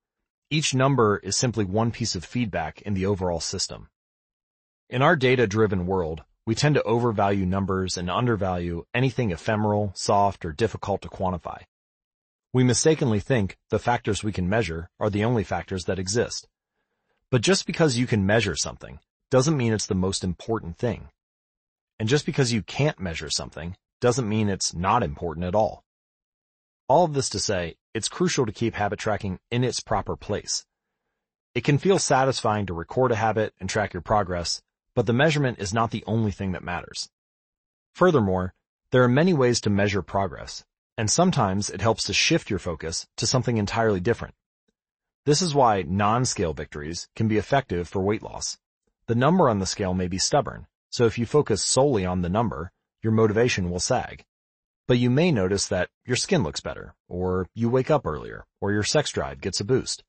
Each 0.49 0.73
number 0.73 1.17
is 1.17 1.35
simply 1.35 1.65
one 1.65 1.91
piece 1.91 2.15
of 2.15 2.23
feedback 2.23 2.81
in 2.83 2.93
the 2.93 3.05
overall 3.05 3.41
system. 3.41 3.89
In 4.89 5.01
our 5.01 5.17
data-driven 5.17 5.85
world, 5.85 6.23
we 6.45 6.55
tend 6.55 6.75
to 6.75 6.83
overvalue 6.83 7.45
numbers 7.45 7.97
and 7.97 8.09
undervalue 8.09 8.85
anything 8.93 9.31
ephemeral, 9.31 9.91
soft, 9.95 10.45
or 10.45 10.53
difficult 10.53 11.01
to 11.01 11.09
quantify. 11.09 11.63
We 12.53 12.63
mistakenly 12.63 13.19
think 13.19 13.57
the 13.69 13.79
factors 13.79 14.23
we 14.23 14.31
can 14.31 14.47
measure 14.47 14.89
are 14.97 15.09
the 15.09 15.25
only 15.25 15.43
factors 15.43 15.83
that 15.87 15.99
exist. 15.99 16.47
But 17.31 17.41
just 17.41 17.67
because 17.67 17.97
you 17.97 18.07
can 18.07 18.25
measure 18.25 18.55
something 18.55 18.99
doesn't 19.29 19.57
mean 19.57 19.73
it's 19.73 19.87
the 19.87 19.93
most 19.93 20.23
important 20.23 20.77
thing. 20.77 21.09
And 21.99 22.07
just 22.07 22.25
because 22.25 22.53
you 22.53 22.61
can't 22.61 22.97
measure 22.97 23.29
something 23.29 23.75
doesn't 24.05 24.29
mean 24.29 24.49
it's 24.49 24.75
not 24.75 25.01
important 25.01 25.47
at 25.47 25.55
all. 25.55 25.83
All 26.87 27.05
of 27.05 27.15
this 27.15 27.27
to 27.29 27.39
say, 27.39 27.77
it's 27.95 28.07
crucial 28.07 28.45
to 28.45 28.51
keep 28.51 28.75
habit 28.75 28.99
tracking 28.99 29.39
in 29.49 29.63
its 29.63 29.79
proper 29.79 30.15
place. 30.15 30.63
It 31.55 31.63
can 31.63 31.79
feel 31.79 31.97
satisfying 31.97 32.67
to 32.67 32.75
record 32.75 33.11
a 33.11 33.15
habit 33.15 33.55
and 33.59 33.67
track 33.67 33.93
your 33.93 34.03
progress, 34.03 34.61
but 34.93 35.07
the 35.07 35.13
measurement 35.13 35.57
is 35.57 35.73
not 35.73 35.89
the 35.89 36.03
only 36.05 36.29
thing 36.29 36.51
that 36.51 36.63
matters. 36.63 37.09
Furthermore, 37.95 38.53
there 38.91 39.01
are 39.01 39.07
many 39.07 39.33
ways 39.33 39.59
to 39.61 39.71
measure 39.71 40.03
progress, 40.03 40.63
and 40.95 41.09
sometimes 41.09 41.71
it 41.71 41.81
helps 41.81 42.03
to 42.03 42.13
shift 42.13 42.51
your 42.51 42.59
focus 42.59 43.07
to 43.17 43.25
something 43.25 43.57
entirely 43.57 43.99
different. 43.99 44.35
This 45.25 45.41
is 45.41 45.55
why 45.55 45.81
non-scale 45.81 46.53
victories 46.53 47.07
can 47.15 47.27
be 47.27 47.39
effective 47.39 47.87
for 47.87 48.03
weight 48.03 48.21
loss. 48.21 48.59
The 49.07 49.15
number 49.15 49.49
on 49.49 49.57
the 49.57 49.65
scale 49.65 49.95
may 49.95 50.07
be 50.07 50.19
stubborn, 50.19 50.67
so 50.91 51.07
if 51.07 51.17
you 51.17 51.25
focus 51.25 51.63
solely 51.63 52.05
on 52.05 52.21
the 52.21 52.29
number, 52.29 52.71
your 53.05 53.11
motivation 53.11 53.69
will 53.69 53.79
sag. 53.79 54.25
But 54.87 54.97
you 54.97 55.11
may 55.11 55.31
notice 55.31 55.67
that 55.67 55.89
your 56.07 56.15
skin 56.15 56.41
looks 56.41 56.59
better, 56.59 56.95
or 57.07 57.47
you 57.53 57.69
wake 57.69 57.91
up 57.91 58.03
earlier, 58.03 58.47
or 58.59 58.71
your 58.71 58.81
sex 58.81 59.11
drive 59.11 59.41
gets 59.41 59.59
a 59.59 59.63
boost. 59.63 60.03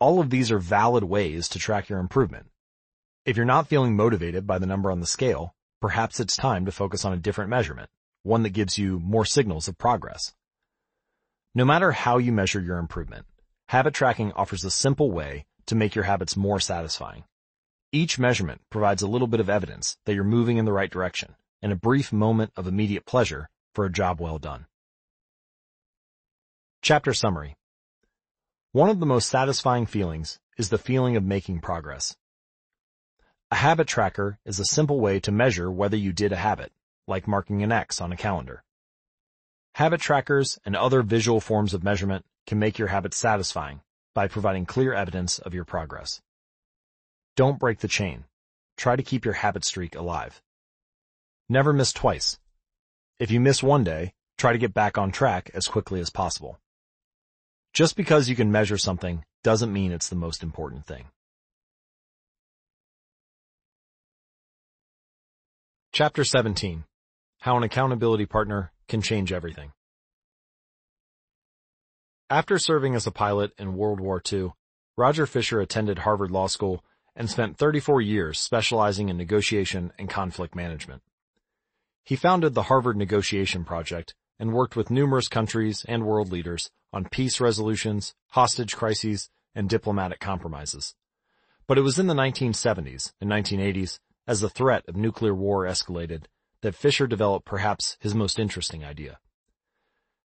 All 0.00 0.18
of 0.18 0.30
these 0.30 0.50
are 0.50 0.58
valid 0.58 1.04
ways 1.04 1.46
to 1.50 1.60
track 1.60 1.88
your 1.88 2.00
improvement. 2.00 2.48
If 3.24 3.36
you're 3.36 3.46
not 3.46 3.68
feeling 3.68 3.94
motivated 3.94 4.44
by 4.44 4.58
the 4.58 4.66
number 4.66 4.90
on 4.90 4.98
the 4.98 5.06
scale, 5.06 5.54
perhaps 5.80 6.18
it's 6.18 6.36
time 6.36 6.64
to 6.64 6.72
focus 6.72 7.04
on 7.04 7.12
a 7.12 7.16
different 7.16 7.48
measurement, 7.48 7.90
one 8.24 8.42
that 8.42 8.50
gives 8.50 8.76
you 8.76 8.98
more 8.98 9.24
signals 9.24 9.68
of 9.68 9.78
progress. 9.78 10.34
No 11.54 11.64
matter 11.64 11.92
how 11.92 12.18
you 12.18 12.32
measure 12.32 12.60
your 12.60 12.78
improvement, 12.78 13.24
Habit 13.68 13.94
tracking 13.94 14.32
offers 14.32 14.64
a 14.64 14.70
simple 14.72 15.12
way 15.12 15.46
to 15.66 15.76
make 15.76 15.94
your 15.94 16.04
habits 16.04 16.36
more 16.36 16.58
satisfying. 16.58 17.22
Each 17.92 18.18
measurement 18.18 18.62
provides 18.68 19.02
a 19.02 19.08
little 19.08 19.28
bit 19.28 19.38
of 19.38 19.48
evidence 19.48 19.96
that 20.06 20.14
you're 20.14 20.24
moving 20.24 20.56
in 20.56 20.64
the 20.64 20.72
right 20.72 20.90
direction 20.90 21.36
and 21.66 21.72
a 21.72 21.76
brief 21.76 22.12
moment 22.12 22.52
of 22.54 22.68
immediate 22.68 23.04
pleasure 23.04 23.48
for 23.74 23.84
a 23.84 23.90
job 23.90 24.20
well 24.20 24.38
done. 24.38 24.66
Chapter 26.80 27.12
Summary 27.12 27.56
One 28.70 28.88
of 28.88 29.00
the 29.00 29.04
most 29.04 29.28
satisfying 29.28 29.84
feelings 29.84 30.38
is 30.56 30.68
the 30.68 30.78
feeling 30.78 31.16
of 31.16 31.24
making 31.24 31.58
progress. 31.58 32.16
A 33.50 33.56
habit 33.56 33.88
tracker 33.88 34.38
is 34.44 34.60
a 34.60 34.64
simple 34.64 35.00
way 35.00 35.18
to 35.18 35.32
measure 35.32 35.68
whether 35.68 35.96
you 35.96 36.12
did 36.12 36.30
a 36.30 36.36
habit, 36.36 36.70
like 37.08 37.26
marking 37.26 37.64
an 37.64 37.72
X 37.72 38.00
on 38.00 38.12
a 38.12 38.16
calendar. 38.16 38.62
Habit 39.74 40.00
trackers 40.00 40.60
and 40.64 40.76
other 40.76 41.02
visual 41.02 41.40
forms 41.40 41.74
of 41.74 41.82
measurement 41.82 42.24
can 42.46 42.60
make 42.60 42.78
your 42.78 42.88
habits 42.94 43.16
satisfying 43.16 43.80
by 44.14 44.28
providing 44.28 44.66
clear 44.66 44.94
evidence 44.94 45.40
of 45.40 45.52
your 45.52 45.64
progress. 45.64 46.22
Don't 47.34 47.58
break 47.58 47.80
the 47.80 47.88
chain. 47.88 48.24
Try 48.76 48.94
to 48.94 49.02
keep 49.02 49.24
your 49.24 49.34
habit 49.34 49.64
streak 49.64 49.96
alive. 49.96 50.40
Never 51.48 51.72
miss 51.72 51.92
twice. 51.92 52.38
If 53.20 53.30
you 53.30 53.38
miss 53.38 53.62
one 53.62 53.84
day, 53.84 54.14
try 54.36 54.52
to 54.52 54.58
get 54.58 54.74
back 54.74 54.98
on 54.98 55.12
track 55.12 55.50
as 55.54 55.68
quickly 55.68 56.00
as 56.00 56.10
possible. 56.10 56.58
Just 57.72 57.96
because 57.96 58.28
you 58.28 58.34
can 58.34 58.50
measure 58.50 58.78
something 58.78 59.24
doesn't 59.44 59.72
mean 59.72 59.92
it's 59.92 60.08
the 60.08 60.16
most 60.16 60.42
important 60.42 60.86
thing. 60.86 61.06
Chapter 65.92 66.24
17. 66.24 66.84
How 67.40 67.56
an 67.56 67.62
accountability 67.62 68.26
partner 68.26 68.72
can 68.88 69.00
change 69.00 69.32
everything. 69.32 69.72
After 72.28 72.58
serving 72.58 72.96
as 72.96 73.06
a 73.06 73.12
pilot 73.12 73.52
in 73.56 73.76
World 73.76 74.00
War 74.00 74.20
II, 74.30 74.50
Roger 74.96 75.26
Fisher 75.26 75.60
attended 75.60 76.00
Harvard 76.00 76.32
Law 76.32 76.48
School 76.48 76.84
and 77.14 77.30
spent 77.30 77.56
34 77.56 78.00
years 78.00 78.40
specializing 78.40 79.08
in 79.08 79.16
negotiation 79.16 79.92
and 79.96 80.10
conflict 80.10 80.56
management. 80.56 81.02
He 82.06 82.14
founded 82.14 82.54
the 82.54 82.62
Harvard 82.62 82.96
Negotiation 82.96 83.64
Project 83.64 84.14
and 84.38 84.52
worked 84.52 84.76
with 84.76 84.92
numerous 84.92 85.26
countries 85.26 85.84
and 85.88 86.06
world 86.06 86.30
leaders 86.30 86.70
on 86.92 87.08
peace 87.08 87.40
resolutions, 87.40 88.14
hostage 88.28 88.76
crises, 88.76 89.28
and 89.56 89.68
diplomatic 89.68 90.20
compromises. 90.20 90.94
But 91.66 91.78
it 91.78 91.80
was 91.80 91.98
in 91.98 92.06
the 92.06 92.14
1970s 92.14 93.12
and 93.20 93.28
1980s, 93.28 93.98
as 94.24 94.40
the 94.40 94.48
threat 94.48 94.84
of 94.86 94.94
nuclear 94.94 95.34
war 95.34 95.64
escalated, 95.64 96.26
that 96.60 96.76
Fisher 96.76 97.08
developed 97.08 97.44
perhaps 97.44 97.96
his 97.98 98.14
most 98.14 98.38
interesting 98.38 98.84
idea. 98.84 99.18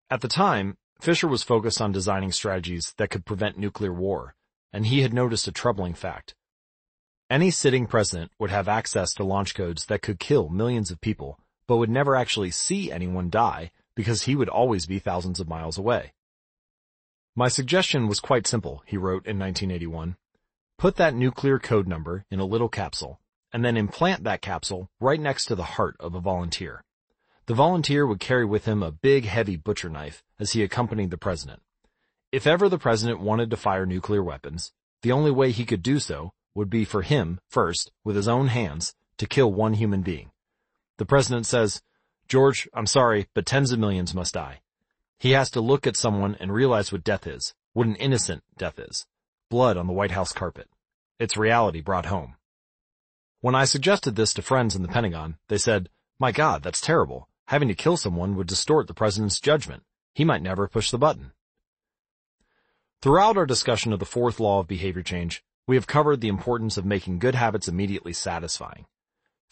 At 0.08 0.20
the 0.20 0.28
time, 0.28 0.76
Fisher 1.00 1.26
was 1.26 1.42
focused 1.42 1.80
on 1.80 1.90
designing 1.90 2.30
strategies 2.30 2.94
that 2.98 3.10
could 3.10 3.26
prevent 3.26 3.58
nuclear 3.58 3.92
war, 3.92 4.36
and 4.72 4.86
he 4.86 5.02
had 5.02 5.12
noticed 5.12 5.48
a 5.48 5.52
troubling 5.52 5.94
fact. 5.94 6.36
Any 7.28 7.50
sitting 7.50 7.88
president 7.88 8.30
would 8.38 8.50
have 8.50 8.68
access 8.68 9.12
to 9.14 9.24
launch 9.24 9.56
codes 9.56 9.86
that 9.86 10.02
could 10.02 10.20
kill 10.20 10.48
millions 10.50 10.92
of 10.92 11.00
people, 11.00 11.40
but 11.66 11.76
would 11.76 11.90
never 11.90 12.14
actually 12.16 12.50
see 12.50 12.90
anyone 12.90 13.30
die 13.30 13.70
because 13.94 14.22
he 14.22 14.36
would 14.36 14.48
always 14.48 14.86
be 14.86 14.98
thousands 14.98 15.40
of 15.40 15.48
miles 15.48 15.78
away. 15.78 16.12
My 17.36 17.48
suggestion 17.48 18.06
was 18.06 18.20
quite 18.20 18.46
simple, 18.46 18.82
he 18.86 18.96
wrote 18.96 19.26
in 19.26 19.38
1981. 19.38 20.16
Put 20.78 20.96
that 20.96 21.14
nuclear 21.14 21.58
code 21.58 21.88
number 21.88 22.24
in 22.30 22.40
a 22.40 22.44
little 22.44 22.68
capsule, 22.68 23.20
and 23.52 23.64
then 23.64 23.76
implant 23.76 24.24
that 24.24 24.42
capsule 24.42 24.88
right 25.00 25.20
next 25.20 25.46
to 25.46 25.54
the 25.54 25.64
heart 25.64 25.96
of 26.00 26.14
a 26.14 26.20
volunteer. 26.20 26.84
The 27.46 27.54
volunteer 27.54 28.06
would 28.06 28.20
carry 28.20 28.44
with 28.44 28.64
him 28.64 28.82
a 28.82 28.90
big 28.90 29.24
heavy 29.24 29.56
butcher 29.56 29.88
knife 29.88 30.22
as 30.38 30.52
he 30.52 30.62
accompanied 30.62 31.10
the 31.10 31.18
president. 31.18 31.62
If 32.32 32.46
ever 32.46 32.68
the 32.68 32.78
president 32.78 33.20
wanted 33.20 33.50
to 33.50 33.56
fire 33.56 33.86
nuclear 33.86 34.22
weapons, 34.22 34.72
the 35.02 35.12
only 35.12 35.30
way 35.30 35.52
he 35.52 35.64
could 35.64 35.82
do 35.82 35.98
so 35.98 36.32
would 36.54 36.70
be 36.70 36.84
for 36.84 37.02
him, 37.02 37.38
first, 37.48 37.92
with 38.02 38.16
his 38.16 38.28
own 38.28 38.46
hands, 38.48 38.94
to 39.18 39.26
kill 39.26 39.52
one 39.52 39.74
human 39.74 40.02
being. 40.02 40.30
The 40.98 41.06
president 41.06 41.46
says, 41.46 41.82
George, 42.28 42.68
I'm 42.72 42.86
sorry, 42.86 43.28
but 43.34 43.46
tens 43.46 43.72
of 43.72 43.78
millions 43.78 44.14
must 44.14 44.34
die. 44.34 44.60
He 45.18 45.32
has 45.32 45.50
to 45.50 45.60
look 45.60 45.86
at 45.86 45.96
someone 45.96 46.36
and 46.40 46.52
realize 46.52 46.92
what 46.92 47.04
death 47.04 47.26
is, 47.26 47.54
what 47.72 47.86
an 47.86 47.96
innocent 47.96 48.42
death 48.56 48.78
is. 48.78 49.06
Blood 49.50 49.76
on 49.76 49.86
the 49.86 49.92
White 49.92 50.12
House 50.12 50.32
carpet. 50.32 50.68
It's 51.18 51.36
reality 51.36 51.80
brought 51.80 52.06
home. 52.06 52.36
When 53.40 53.54
I 53.54 53.64
suggested 53.64 54.16
this 54.16 54.32
to 54.34 54.42
friends 54.42 54.74
in 54.74 54.82
the 54.82 54.88
Pentagon, 54.88 55.36
they 55.48 55.58
said, 55.58 55.88
my 56.18 56.32
God, 56.32 56.62
that's 56.62 56.80
terrible. 56.80 57.28
Having 57.48 57.68
to 57.68 57.74
kill 57.74 57.96
someone 57.96 58.36
would 58.36 58.46
distort 58.46 58.86
the 58.86 58.94
president's 58.94 59.40
judgment. 59.40 59.82
He 60.14 60.24
might 60.24 60.42
never 60.42 60.68
push 60.68 60.90
the 60.90 60.98
button. 60.98 61.32
Throughout 63.02 63.36
our 63.36 63.44
discussion 63.44 63.92
of 63.92 63.98
the 63.98 64.06
fourth 64.06 64.40
law 64.40 64.60
of 64.60 64.68
behavior 64.68 65.02
change, 65.02 65.44
we 65.66 65.76
have 65.76 65.86
covered 65.86 66.20
the 66.20 66.28
importance 66.28 66.76
of 66.76 66.84
making 66.84 67.18
good 67.18 67.34
habits 67.34 67.68
immediately 67.68 68.12
satisfying. 68.12 68.86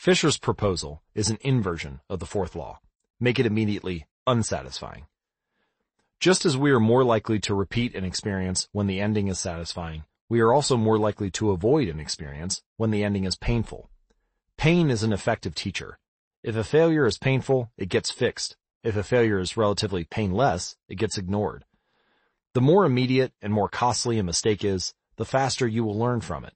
Fisher's 0.02 0.36
proposal 0.36 1.00
is 1.14 1.31
an 1.31 1.39
inversion 1.42 2.00
of 2.10 2.18
the 2.18 2.26
fourth 2.26 2.56
law. 2.56 2.81
Make 3.20 3.39
it 3.39 3.47
immediately 3.47 4.08
unsatisfying. 4.26 5.06
Just 6.18 6.44
as 6.44 6.56
we 6.56 6.72
are 6.72 6.81
more 6.81 7.05
likely 7.05 7.39
to 7.39 7.55
repeat 7.55 7.94
an 7.94 8.05
experience 8.05 8.66
when 8.72 8.89
the 8.89 9.00
ending 9.00 9.28
is 9.28 9.39
satisfying, 9.39 10.02
we 10.28 10.40
are 10.40 10.52
also 10.52 10.76
more 10.76 10.98
likely 10.98 11.31
to 11.31 11.52
avoid 11.52 11.86
an 11.86 12.00
experience 12.00 12.62
when 12.76 12.90
the 12.90 13.05
ending 13.05 13.22
is 13.22 13.36
painful. 13.36 13.90
Pain 14.58 14.90
is 14.90 15.05
an 15.05 15.12
effective 15.12 15.55
teacher, 15.55 16.00
if 16.42 16.56
a 16.56 16.64
failure 16.64 17.06
is 17.06 17.16
painful, 17.16 17.70
it 17.78 17.89
gets 17.89 18.10
fixed. 18.10 18.56
If 18.82 18.97
a 18.97 19.05
failure 19.05 19.39
is 19.39 19.56
relatively 19.56 20.02
painless, 20.02 20.74
it 20.89 20.97
gets 20.97 21.16
ignored. 21.16 21.64
The 22.55 22.60
more 22.60 22.84
immediate 22.84 23.34
and 23.40 23.52
more 23.52 23.68
costly 23.68 24.18
a 24.18 24.24
mistake 24.24 24.64
is, 24.64 24.94
the 25.14 25.24
faster 25.24 25.68
you 25.68 25.84
will 25.84 25.97
learn 25.97 26.22
from 26.22 26.44
it. 26.44 26.55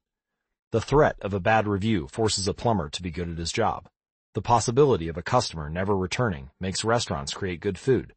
The 0.73 0.81
threat 0.81 1.17
of 1.20 1.33
a 1.33 1.41
bad 1.41 1.69
review 1.69 2.09
forces 2.09 2.49
a 2.49 2.55
plumber 2.55 2.89
to 2.91 3.03
be 3.03 3.11
good 3.11 3.28
at 3.28 3.39
his 3.39 3.53
job. 3.53 3.89
The 4.35 4.43
possibility 4.43 5.09
of 5.09 5.17
a 5.17 5.23
customer 5.23 5.70
never 5.70 5.97
returning 5.97 6.51
makes 6.61 6.85
restaurants 6.85 7.33
create 7.33 7.61
good 7.61 7.78
food. 7.78 8.15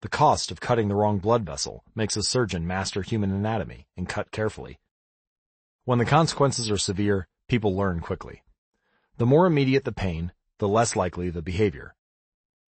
The 0.00 0.08
cost 0.08 0.50
of 0.50 0.60
cutting 0.60 0.88
the 0.88 0.94
wrong 0.94 1.18
blood 1.18 1.44
vessel 1.44 1.84
makes 1.94 2.16
a 2.16 2.22
surgeon 2.22 2.66
master 2.66 3.02
human 3.02 3.30
anatomy 3.30 3.86
and 3.98 4.08
cut 4.08 4.32
carefully. 4.32 4.80
When 5.84 5.98
the 5.98 6.06
consequences 6.06 6.70
are 6.70 6.78
severe, 6.78 7.28
people 7.48 7.76
learn 7.76 8.00
quickly. 8.00 8.42
The 9.18 9.26
more 9.26 9.44
immediate 9.44 9.84
the 9.84 9.92
pain, 9.92 10.32
the 10.58 10.68
less 10.68 10.96
likely 10.96 11.28
the 11.28 11.42
behavior. 11.42 11.94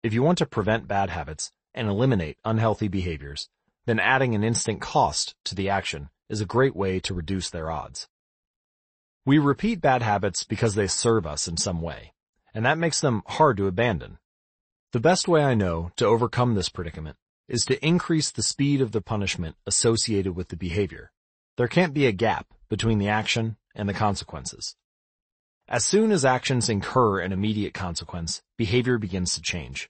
If 0.03 0.13
you 0.13 0.23
want 0.23 0.39
to 0.39 0.45
prevent 0.45 0.89
bad 0.89 1.09
habits 1.09 1.53
and 1.73 1.87
eliminate 1.87 2.37
unhealthy 2.43 2.89
behaviors, 2.89 3.47
then 3.85 3.99
adding 3.99 4.35
an 4.35 4.43
instant 4.43 4.81
cost 4.81 5.35
to 5.45 5.55
the 5.55 5.69
action 5.69 6.09
is 6.27 6.41
a 6.41 6.45
great 6.45 6.75
way 6.75 6.99
to 6.99 7.13
reduce 7.13 7.49
their 7.49 7.71
odds. 7.71 8.09
We 9.25 9.37
repeat 9.37 9.81
bad 9.81 10.01
habits 10.01 10.43
because 10.43 10.73
they 10.73 10.87
serve 10.87 11.27
us 11.27 11.47
in 11.47 11.57
some 11.57 11.79
way, 11.81 12.13
and 12.55 12.65
that 12.65 12.79
makes 12.79 12.99
them 12.99 13.21
hard 13.27 13.57
to 13.57 13.67
abandon. 13.67 14.17
The 14.93 14.99
best 14.99 15.27
way 15.27 15.43
I 15.43 15.53
know 15.53 15.91
to 15.97 16.05
overcome 16.05 16.55
this 16.55 16.69
predicament 16.69 17.17
is 17.47 17.63
to 17.65 17.85
increase 17.85 18.31
the 18.31 18.41
speed 18.41 18.81
of 18.81 18.93
the 18.93 19.01
punishment 19.01 19.57
associated 19.67 20.35
with 20.35 20.47
the 20.47 20.55
behavior. 20.55 21.11
There 21.57 21.67
can't 21.67 21.93
be 21.93 22.07
a 22.07 22.11
gap 22.11 22.47
between 22.67 22.97
the 22.97 23.09
action 23.09 23.57
and 23.75 23.87
the 23.87 23.93
consequences. 23.93 24.75
As 25.67 25.85
soon 25.85 26.11
as 26.11 26.25
actions 26.25 26.67
incur 26.67 27.19
an 27.19 27.31
immediate 27.31 27.73
consequence, 27.73 28.41
behavior 28.57 28.97
begins 28.97 29.35
to 29.35 29.41
change. 29.41 29.89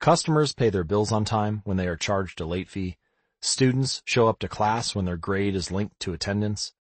Customers 0.00 0.54
pay 0.54 0.70
their 0.70 0.84
bills 0.84 1.12
on 1.12 1.24
time 1.24 1.60
when 1.64 1.76
they 1.76 1.86
are 1.86 1.96
charged 1.96 2.40
a 2.40 2.46
late 2.46 2.68
fee. 2.68 2.96
Students 3.42 4.02
show 4.04 4.28
up 4.28 4.38
to 4.38 4.48
class 4.48 4.94
when 4.94 5.04
their 5.04 5.16
grade 5.16 5.54
is 5.54 5.70
linked 5.70 6.00
to 6.00 6.14
attendance. 6.14 6.72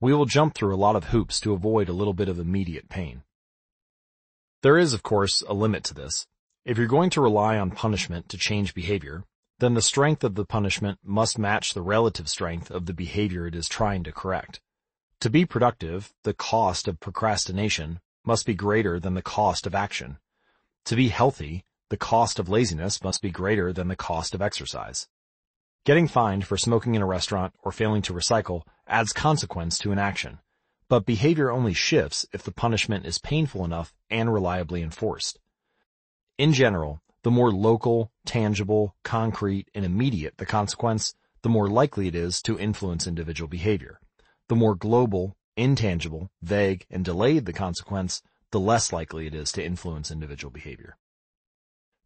We 0.00 0.14
will 0.14 0.24
jump 0.24 0.54
through 0.54 0.74
a 0.74 0.76
lot 0.76 0.96
of 0.96 1.04
hoops 1.04 1.38
to 1.40 1.52
avoid 1.52 1.90
a 1.90 1.92
little 1.92 2.14
bit 2.14 2.30
of 2.30 2.38
immediate 2.38 2.88
pain. 2.88 3.22
There 4.62 4.78
is, 4.78 4.94
of 4.94 5.02
course, 5.02 5.42
a 5.46 5.52
limit 5.52 5.84
to 5.84 5.94
this. 5.94 6.26
If 6.64 6.78
you're 6.78 6.86
going 6.86 7.10
to 7.10 7.20
rely 7.20 7.58
on 7.58 7.70
punishment 7.70 8.28
to 8.30 8.38
change 8.38 8.74
behavior, 8.74 9.24
then 9.58 9.74
the 9.74 9.82
strength 9.82 10.24
of 10.24 10.36
the 10.36 10.46
punishment 10.46 10.98
must 11.04 11.38
match 11.38 11.74
the 11.74 11.82
relative 11.82 12.30
strength 12.30 12.70
of 12.70 12.86
the 12.86 12.94
behavior 12.94 13.46
it 13.46 13.54
is 13.54 13.68
trying 13.68 14.02
to 14.04 14.12
correct. 14.12 14.60
To 15.20 15.28
be 15.28 15.44
productive, 15.44 16.14
the 16.24 16.32
cost 16.32 16.88
of 16.88 16.98
procrastination 16.98 18.00
must 18.24 18.46
be 18.46 18.54
greater 18.54 18.98
than 18.98 19.12
the 19.12 19.22
cost 19.22 19.66
of 19.66 19.74
action. 19.74 20.16
To 20.86 20.96
be 20.96 21.08
healthy, 21.08 21.64
the 21.90 21.98
cost 21.98 22.38
of 22.38 22.48
laziness 22.48 23.02
must 23.02 23.20
be 23.20 23.30
greater 23.30 23.70
than 23.70 23.88
the 23.88 23.96
cost 23.96 24.34
of 24.34 24.40
exercise. 24.40 25.08
Getting 25.86 26.08
fined 26.08 26.46
for 26.46 26.58
smoking 26.58 26.94
in 26.94 27.00
a 27.00 27.06
restaurant 27.06 27.54
or 27.62 27.72
failing 27.72 28.02
to 28.02 28.12
recycle 28.12 28.64
adds 28.86 29.14
consequence 29.14 29.78
to 29.78 29.92
an 29.92 29.98
action, 29.98 30.38
but 30.90 31.06
behavior 31.06 31.50
only 31.50 31.72
shifts 31.72 32.26
if 32.34 32.42
the 32.42 32.52
punishment 32.52 33.06
is 33.06 33.18
painful 33.18 33.64
enough 33.64 33.94
and 34.10 34.30
reliably 34.30 34.82
enforced. 34.82 35.38
In 36.36 36.52
general, 36.52 37.00
the 37.22 37.30
more 37.30 37.50
local, 37.50 38.12
tangible, 38.26 38.94
concrete, 39.04 39.70
and 39.74 39.86
immediate 39.86 40.36
the 40.36 40.44
consequence, 40.44 41.14
the 41.40 41.48
more 41.48 41.68
likely 41.68 42.08
it 42.08 42.14
is 42.14 42.42
to 42.42 42.58
influence 42.58 43.06
individual 43.06 43.48
behavior. 43.48 44.00
The 44.48 44.56
more 44.56 44.74
global, 44.74 45.34
intangible, 45.56 46.30
vague, 46.42 46.84
and 46.90 47.06
delayed 47.06 47.46
the 47.46 47.54
consequence, 47.54 48.20
the 48.50 48.60
less 48.60 48.92
likely 48.92 49.26
it 49.26 49.34
is 49.34 49.50
to 49.52 49.64
influence 49.64 50.10
individual 50.10 50.50
behavior. 50.50 50.98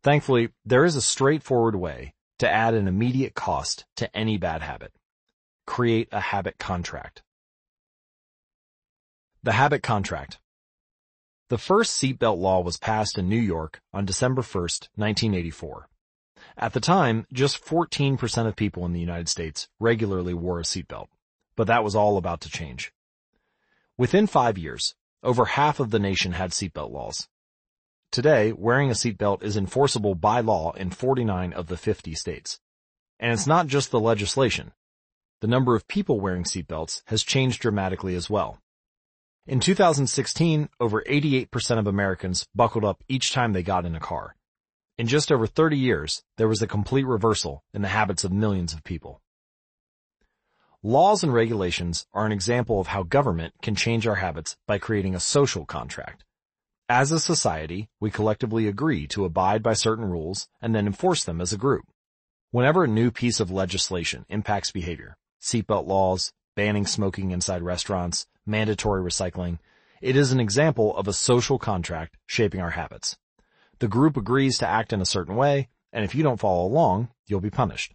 Thankfully, 0.04 0.50
there 0.64 0.84
is 0.84 0.94
a 0.94 1.02
straightforward 1.02 1.74
way 1.74 2.14
to 2.44 2.50
add 2.50 2.74
an 2.74 2.86
immediate 2.86 3.34
cost 3.34 3.84
to 3.96 4.14
any 4.16 4.38
bad 4.38 4.62
habit. 4.62 4.92
Create 5.66 6.08
a 6.12 6.20
habit 6.20 6.58
contract. 6.58 7.22
The 9.42 9.52
habit 9.52 9.82
contract. 9.82 10.38
The 11.48 11.58
first 11.58 12.00
seatbelt 12.00 12.38
law 12.38 12.60
was 12.60 12.76
passed 12.76 13.18
in 13.18 13.28
New 13.28 13.40
York 13.40 13.80
on 13.92 14.04
December 14.04 14.42
1, 14.42 14.62
1984. 14.94 15.88
At 16.56 16.72
the 16.72 16.80
time, 16.80 17.26
just 17.32 17.64
14% 17.64 18.46
of 18.46 18.56
people 18.56 18.86
in 18.86 18.92
the 18.92 19.00
United 19.00 19.28
States 19.28 19.68
regularly 19.78 20.34
wore 20.34 20.60
a 20.60 20.62
seatbelt 20.62 21.08
but 21.56 21.66
that 21.66 21.84
was 21.84 21.94
all 21.94 22.16
about 22.16 22.40
to 22.42 22.50
change. 22.50 22.92
Within 23.96 24.26
five 24.26 24.58
years, 24.58 24.94
over 25.22 25.44
half 25.44 25.80
of 25.80 25.90
the 25.90 25.98
nation 25.98 26.32
had 26.32 26.50
seatbelt 26.50 26.90
laws. 26.90 27.28
Today, 28.14 28.52
wearing 28.52 28.90
a 28.90 28.92
seatbelt 28.92 29.42
is 29.42 29.56
enforceable 29.56 30.14
by 30.14 30.38
law 30.38 30.70
in 30.74 30.90
49 30.90 31.52
of 31.52 31.66
the 31.66 31.76
50 31.76 32.14
states. 32.14 32.60
And 33.18 33.32
it's 33.32 33.44
not 33.44 33.66
just 33.66 33.90
the 33.90 33.98
legislation. 33.98 34.70
The 35.40 35.48
number 35.48 35.74
of 35.74 35.88
people 35.88 36.20
wearing 36.20 36.44
seatbelts 36.44 37.02
has 37.06 37.24
changed 37.24 37.60
dramatically 37.60 38.14
as 38.14 38.30
well. 38.30 38.60
In 39.48 39.58
2016, 39.58 40.68
over 40.78 41.02
88% 41.02 41.80
of 41.80 41.88
Americans 41.88 42.46
buckled 42.54 42.84
up 42.84 43.02
each 43.08 43.32
time 43.32 43.52
they 43.52 43.64
got 43.64 43.84
in 43.84 43.96
a 43.96 44.00
car. 44.00 44.36
In 44.96 45.08
just 45.08 45.32
over 45.32 45.48
30 45.48 45.76
years, 45.76 46.22
there 46.36 46.46
was 46.46 46.62
a 46.62 46.68
complete 46.68 47.06
reversal 47.06 47.64
in 47.74 47.82
the 47.82 47.88
habits 47.88 48.22
of 48.22 48.30
millions 48.30 48.72
of 48.72 48.84
people. 48.84 49.22
Laws 50.84 51.24
and 51.24 51.34
regulations 51.34 52.06
are 52.14 52.26
an 52.26 52.30
example 52.30 52.78
of 52.78 52.86
how 52.86 53.02
government 53.02 53.54
can 53.60 53.74
change 53.74 54.06
our 54.06 54.14
habits 54.14 54.56
by 54.68 54.78
creating 54.78 55.16
a 55.16 55.18
social 55.18 55.66
contract. 55.66 56.24
As 56.94 57.10
a 57.10 57.18
society, 57.18 57.88
we 57.98 58.12
collectively 58.12 58.68
agree 58.68 59.08
to 59.08 59.24
abide 59.24 59.64
by 59.64 59.72
certain 59.72 60.04
rules 60.04 60.46
and 60.62 60.72
then 60.72 60.86
enforce 60.86 61.24
them 61.24 61.40
as 61.40 61.52
a 61.52 61.58
group. 61.58 61.86
Whenever 62.52 62.84
a 62.84 62.86
new 62.86 63.10
piece 63.10 63.40
of 63.40 63.50
legislation 63.50 64.24
impacts 64.28 64.70
behavior, 64.70 65.16
seatbelt 65.42 65.88
laws, 65.88 66.32
banning 66.54 66.86
smoking 66.86 67.32
inside 67.32 67.62
restaurants, 67.62 68.28
mandatory 68.46 69.02
recycling, 69.02 69.58
it 70.00 70.14
is 70.14 70.30
an 70.30 70.38
example 70.38 70.96
of 70.96 71.08
a 71.08 71.12
social 71.12 71.58
contract 71.58 72.16
shaping 72.26 72.60
our 72.60 72.70
habits. 72.70 73.16
The 73.80 73.88
group 73.88 74.16
agrees 74.16 74.56
to 74.58 74.68
act 74.68 74.92
in 74.92 75.00
a 75.00 75.04
certain 75.04 75.34
way, 75.34 75.70
and 75.92 76.04
if 76.04 76.14
you 76.14 76.22
don't 76.22 76.38
follow 76.38 76.64
along, 76.64 77.08
you'll 77.26 77.40
be 77.40 77.50
punished. 77.50 77.92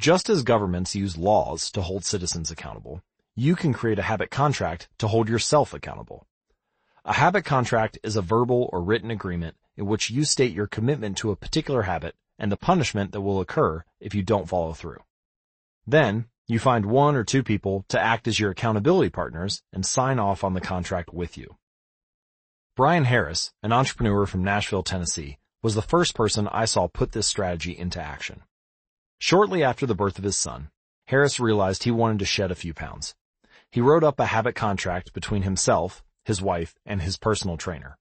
Just 0.00 0.28
as 0.28 0.42
governments 0.42 0.96
use 0.96 1.16
laws 1.16 1.70
to 1.70 1.82
hold 1.82 2.04
citizens 2.04 2.50
accountable, 2.50 3.02
you 3.36 3.54
can 3.54 3.72
create 3.72 4.00
a 4.00 4.10
habit 4.10 4.32
contract 4.32 4.88
to 4.98 5.06
hold 5.06 5.28
yourself 5.28 5.72
accountable. 5.72 6.26
A 7.06 7.12
habit 7.12 7.44
contract 7.44 7.98
is 8.02 8.16
a 8.16 8.22
verbal 8.22 8.70
or 8.72 8.82
written 8.82 9.10
agreement 9.10 9.56
in 9.76 9.84
which 9.84 10.08
you 10.08 10.24
state 10.24 10.54
your 10.54 10.66
commitment 10.66 11.18
to 11.18 11.30
a 11.30 11.36
particular 11.36 11.82
habit 11.82 12.16
and 12.38 12.50
the 12.50 12.56
punishment 12.56 13.12
that 13.12 13.20
will 13.20 13.40
occur 13.40 13.84
if 14.00 14.14
you 14.14 14.22
don't 14.22 14.48
follow 14.48 14.72
through. 14.72 15.02
Then, 15.86 16.28
you 16.46 16.58
find 16.58 16.86
one 16.86 17.14
or 17.14 17.22
two 17.22 17.42
people 17.42 17.84
to 17.88 18.00
act 18.00 18.26
as 18.26 18.40
your 18.40 18.50
accountability 18.50 19.10
partners 19.10 19.62
and 19.70 19.84
sign 19.84 20.18
off 20.18 20.42
on 20.42 20.54
the 20.54 20.62
contract 20.62 21.12
with 21.12 21.36
you. 21.36 21.56
Brian 22.74 23.04
Harris, 23.04 23.52
an 23.62 23.72
entrepreneur 23.72 24.24
from 24.24 24.42
Nashville, 24.42 24.82
Tennessee, 24.82 25.38
was 25.62 25.74
the 25.74 25.82
first 25.82 26.14
person 26.14 26.48
I 26.48 26.64
saw 26.64 26.88
put 26.88 27.12
this 27.12 27.26
strategy 27.26 27.76
into 27.76 28.00
action. 28.00 28.42
Shortly 29.18 29.62
after 29.62 29.84
the 29.84 29.94
birth 29.94 30.18
of 30.18 30.24
his 30.24 30.38
son, 30.38 30.70
Harris 31.08 31.38
realized 31.38 31.84
he 31.84 31.90
wanted 31.90 32.18
to 32.20 32.24
shed 32.24 32.50
a 32.50 32.54
few 32.54 32.72
pounds. 32.72 33.14
He 33.70 33.82
wrote 33.82 34.04
up 34.04 34.18
a 34.18 34.26
habit 34.26 34.54
contract 34.54 35.12
between 35.12 35.42
himself, 35.42 36.02
his 36.24 36.42
wife, 36.42 36.74
and 36.84 37.02
his 37.02 37.16
personal 37.16 37.56
trainer. 37.56 37.96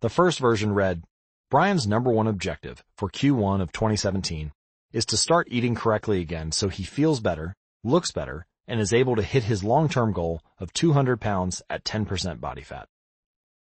The 0.00 0.08
first 0.08 0.38
version 0.38 0.72
read, 0.72 1.04
Brian's 1.50 1.86
number 1.86 2.10
one 2.10 2.26
objective 2.26 2.82
for 2.96 3.10
Q1 3.10 3.60
of 3.60 3.72
2017 3.72 4.52
is 4.92 5.06
to 5.06 5.16
start 5.16 5.48
eating 5.50 5.74
correctly 5.74 6.20
again 6.20 6.52
so 6.52 6.68
he 6.68 6.82
feels 6.82 7.20
better, 7.20 7.54
looks 7.84 8.10
better, 8.10 8.46
and 8.66 8.80
is 8.80 8.92
able 8.92 9.16
to 9.16 9.22
hit 9.22 9.44
his 9.44 9.64
long-term 9.64 10.12
goal 10.12 10.42
of 10.58 10.72
200 10.72 11.20
pounds 11.20 11.62
at 11.68 11.84
10% 11.84 12.40
body 12.40 12.62
fat. 12.62 12.88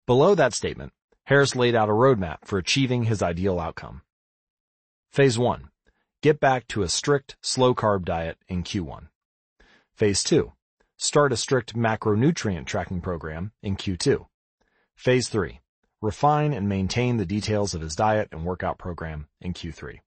Below 0.07 0.35
that 0.35 0.55
statement, 0.55 0.93
Harris 1.25 1.55
laid 1.55 1.75
out 1.75 1.89
a 1.89 1.93
roadmap 1.93 2.39
for 2.45 2.59
achieving 2.59 3.05
his 3.05 3.23
ideal 3.23 3.61
outcome. 3.61 4.03
Phase 5.11 5.39
1. 5.39 5.69
Get 6.23 6.41
back 6.41 6.67
to 6.69 6.83
a 6.83 6.89
strict, 6.89 7.37
slow-carb 7.43 8.05
diet 8.05 8.39
in 8.49 8.63
Q1. 8.63 9.09
Phase 9.95 10.25
2. 10.25 10.53
Start 11.01 11.33
a 11.33 11.37
strict 11.37 11.77
macronutrient 11.77 12.67
tracking 12.67 13.01
program 13.01 13.53
in 13.63 13.77
Q2. 13.77 14.27
Phase 14.97 15.29
3. 15.29 15.61
Refine 16.03 16.53
and 16.53 16.69
maintain 16.69 17.19
the 17.19 17.25
details 17.25 17.73
of 17.73 17.83
his 17.83 17.95
diet 17.95 18.31
and 18.33 18.45
workout 18.45 18.79
program 18.79 19.29
in 19.41 19.55
Q3. 19.55 20.01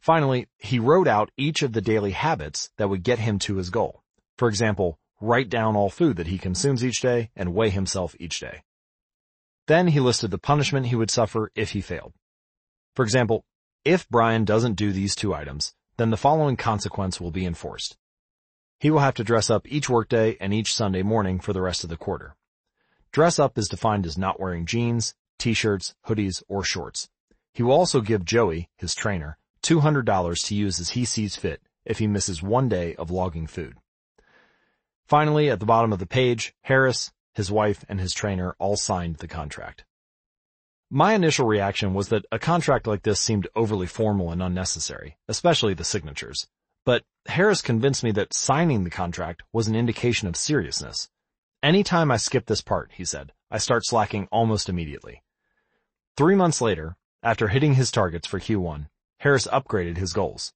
Finally, 0.00 0.46
he 0.58 0.78
wrote 0.78 1.08
out 1.08 1.32
each 1.36 1.62
of 1.62 1.72
the 1.72 1.80
daily 1.80 2.12
habits 2.12 2.70
that 2.76 2.88
would 2.88 3.02
get 3.02 3.18
him 3.18 3.40
to 3.40 3.56
his 3.56 3.70
goal. 3.70 4.04
For 4.38 4.46
example, 4.46 5.00
write 5.20 5.50
down 5.50 5.74
all 5.74 5.90
food 5.90 6.18
that 6.18 6.28
he 6.28 6.38
consumes 6.38 6.84
each 6.84 7.00
day 7.00 7.32
and 7.34 7.52
weigh 7.52 7.70
himself 7.70 8.14
each 8.20 8.38
day. 8.38 8.62
Then 9.66 9.88
he 9.88 9.98
listed 9.98 10.30
the 10.30 10.38
punishment 10.38 10.86
he 10.86 10.96
would 10.96 11.10
suffer 11.10 11.50
if 11.56 11.70
he 11.70 11.80
failed. 11.80 12.12
For 12.94 13.02
example, 13.02 13.44
if 13.84 14.08
Brian 14.08 14.44
doesn't 14.44 14.74
do 14.74 14.92
these 14.92 15.16
two 15.16 15.34
items, 15.34 15.74
then 15.96 16.10
the 16.10 16.16
following 16.16 16.56
consequence 16.56 17.20
will 17.20 17.32
be 17.32 17.44
enforced. 17.44 17.96
He 18.78 18.90
will 18.90 19.00
have 19.00 19.14
to 19.14 19.24
dress 19.24 19.50
up 19.50 19.66
each 19.66 19.88
workday 19.88 20.36
and 20.40 20.52
each 20.52 20.74
Sunday 20.74 21.02
morning 21.02 21.40
for 21.40 21.52
the 21.52 21.62
rest 21.62 21.84
of 21.84 21.90
the 21.90 21.96
quarter. 21.96 22.36
Dress 23.12 23.38
up 23.38 23.56
is 23.56 23.68
defined 23.68 24.06
as 24.06 24.18
not 24.18 24.40
wearing 24.40 24.66
jeans, 24.66 25.14
t-shirts, 25.38 25.94
hoodies, 26.06 26.42
or 26.48 26.64
shorts. 26.64 27.08
He 27.52 27.62
will 27.62 27.72
also 27.72 28.00
give 28.00 28.24
Joey, 28.24 28.68
his 28.76 28.94
trainer, 28.94 29.38
$200 29.62 30.46
to 30.46 30.54
use 30.54 30.80
as 30.80 30.90
he 30.90 31.04
sees 31.04 31.36
fit 31.36 31.62
if 31.84 31.98
he 31.98 32.06
misses 32.06 32.42
one 32.42 32.68
day 32.68 32.94
of 32.96 33.10
logging 33.10 33.46
food. 33.46 33.76
Finally, 35.06 35.50
at 35.50 35.60
the 35.60 35.66
bottom 35.66 35.92
of 35.92 35.98
the 35.98 36.06
page, 36.06 36.54
Harris, 36.62 37.12
his 37.34 37.50
wife, 37.50 37.84
and 37.88 38.00
his 38.00 38.12
trainer 38.12 38.56
all 38.58 38.76
signed 38.76 39.16
the 39.16 39.28
contract. 39.28 39.84
My 40.90 41.14
initial 41.14 41.46
reaction 41.46 41.94
was 41.94 42.08
that 42.08 42.24
a 42.30 42.38
contract 42.38 42.86
like 42.86 43.02
this 43.02 43.20
seemed 43.20 43.48
overly 43.54 43.86
formal 43.86 44.30
and 44.30 44.42
unnecessary, 44.42 45.16
especially 45.28 45.74
the 45.74 45.84
signatures. 45.84 46.46
But 46.84 47.04
Harris 47.26 47.62
convinced 47.62 48.04
me 48.04 48.10
that 48.12 48.34
signing 48.34 48.84
the 48.84 48.90
contract 48.90 49.42
was 49.52 49.68
an 49.68 49.74
indication 49.74 50.28
of 50.28 50.36
seriousness. 50.36 51.08
Anytime 51.62 52.10
I 52.10 52.18
skip 52.18 52.46
this 52.46 52.60
part, 52.60 52.90
he 52.92 53.04
said, 53.04 53.32
I 53.50 53.58
start 53.58 53.86
slacking 53.86 54.28
almost 54.30 54.68
immediately. 54.68 55.22
Three 56.16 56.34
months 56.34 56.60
later, 56.60 56.96
after 57.22 57.48
hitting 57.48 57.74
his 57.74 57.90
targets 57.90 58.26
for 58.26 58.38
Q1, 58.38 58.88
Harris 59.18 59.46
upgraded 59.46 59.96
his 59.96 60.12
goals. 60.12 60.52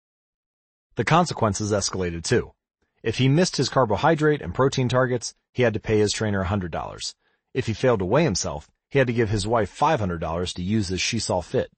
The 0.96 1.04
consequences 1.04 1.72
escalated 1.72 2.24
too. 2.24 2.52
If 3.02 3.18
he 3.18 3.28
missed 3.28 3.56
his 3.56 3.68
carbohydrate 3.68 4.42
and 4.42 4.54
protein 4.54 4.88
targets, 4.88 5.34
he 5.52 5.62
had 5.62 5.74
to 5.74 5.80
pay 5.80 5.98
his 5.98 6.12
trainer 6.12 6.44
$100. 6.44 7.14
If 7.54 7.66
he 7.66 7.72
failed 7.72 8.00
to 8.00 8.04
weigh 8.04 8.24
himself, 8.24 8.68
he 8.90 8.98
had 8.98 9.06
to 9.06 9.12
give 9.12 9.30
his 9.30 9.46
wife 9.46 9.74
$500 9.76 10.54
to 10.54 10.62
use 10.62 10.90
as 10.90 11.00
she 11.00 11.18
saw 11.18 11.40
fit. 11.40 11.70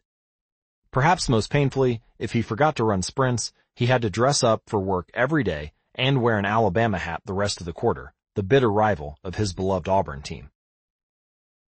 Perhaps 0.90 1.28
most 1.28 1.50
painfully, 1.50 2.02
if 2.18 2.32
he 2.32 2.42
forgot 2.42 2.74
to 2.76 2.84
run 2.84 3.02
sprints, 3.02 3.52
he 3.80 3.86
had 3.86 4.02
to 4.02 4.10
dress 4.10 4.44
up 4.44 4.60
for 4.66 4.78
work 4.78 5.08
every 5.14 5.42
day 5.42 5.72
and 5.94 6.20
wear 6.20 6.38
an 6.38 6.44
Alabama 6.44 6.98
hat 6.98 7.22
the 7.24 7.32
rest 7.32 7.60
of 7.60 7.64
the 7.64 7.72
quarter, 7.72 8.12
the 8.34 8.42
bitter 8.42 8.70
rival 8.70 9.18
of 9.24 9.36
his 9.36 9.54
beloved 9.54 9.88
Auburn 9.88 10.20
team. 10.20 10.50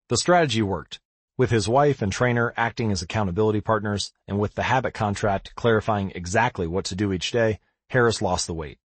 The 0.08 0.16
strategy 0.16 0.62
worked 0.62 1.00
with 1.36 1.50
his 1.50 1.68
wife 1.68 2.00
and 2.00 2.10
trainer 2.10 2.54
acting 2.56 2.90
as 2.90 3.02
accountability 3.02 3.60
partners, 3.60 4.10
and 4.26 4.38
with 4.38 4.54
the 4.54 4.62
habit 4.62 4.94
contract 4.94 5.54
clarifying 5.54 6.10
exactly 6.14 6.66
what 6.66 6.86
to 6.86 6.94
do 6.94 7.12
each 7.12 7.30
day, 7.30 7.60
Harris 7.90 8.22
lost 8.22 8.46
the 8.46 8.54
weight. 8.54 8.78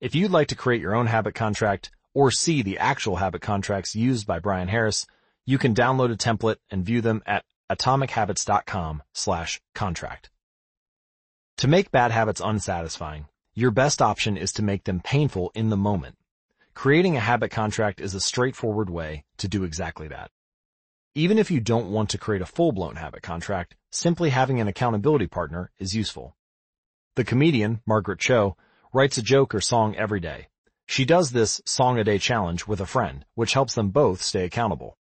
If 0.00 0.14
you'd 0.14 0.30
like 0.30 0.48
to 0.48 0.54
create 0.54 0.80
your 0.80 0.94
own 0.94 1.08
habit 1.08 1.34
contract 1.34 1.90
or 2.14 2.30
see 2.30 2.62
the 2.62 2.78
actual 2.78 3.16
habit 3.16 3.42
contracts 3.42 3.94
used 3.94 4.26
by 4.26 4.38
Brian 4.38 4.68
Harris, 4.68 5.06
you 5.44 5.58
can 5.58 5.74
download 5.74 6.10
a 6.10 6.16
template 6.16 6.56
and 6.70 6.86
view 6.86 7.02
them 7.02 7.22
at 7.26 7.44
atomichabits.com 7.70 9.02
slash 9.12 9.60
contract. 9.74 10.30
To 11.60 11.68
make 11.68 11.90
bad 11.90 12.10
habits 12.10 12.40
unsatisfying, 12.40 13.26
your 13.52 13.70
best 13.70 14.00
option 14.00 14.38
is 14.38 14.50
to 14.52 14.62
make 14.62 14.84
them 14.84 15.02
painful 15.04 15.52
in 15.54 15.68
the 15.68 15.76
moment. 15.76 16.16
Creating 16.72 17.18
a 17.18 17.20
habit 17.20 17.50
contract 17.50 18.00
is 18.00 18.14
a 18.14 18.20
straightforward 18.20 18.88
way 18.88 19.24
to 19.36 19.46
do 19.46 19.64
exactly 19.64 20.08
that. 20.08 20.30
Even 21.14 21.36
if 21.36 21.50
you 21.50 21.60
don't 21.60 21.90
want 21.90 22.08
to 22.08 22.16
create 22.16 22.40
a 22.40 22.46
full-blown 22.46 22.96
habit 22.96 23.20
contract, 23.20 23.76
simply 23.90 24.30
having 24.30 24.58
an 24.58 24.68
accountability 24.68 25.26
partner 25.26 25.70
is 25.78 25.94
useful. 25.94 26.34
The 27.16 27.24
comedian, 27.24 27.82
Margaret 27.84 28.20
Cho, 28.20 28.56
writes 28.94 29.18
a 29.18 29.22
joke 29.22 29.54
or 29.54 29.60
song 29.60 29.94
every 29.96 30.20
day. 30.20 30.48
She 30.86 31.04
does 31.04 31.32
this 31.32 31.60
song 31.66 31.98
a 31.98 32.04
day 32.04 32.16
challenge 32.16 32.66
with 32.66 32.80
a 32.80 32.86
friend, 32.86 33.26
which 33.34 33.52
helps 33.52 33.74
them 33.74 33.90
both 33.90 34.22
stay 34.22 34.46
accountable. 34.46 34.96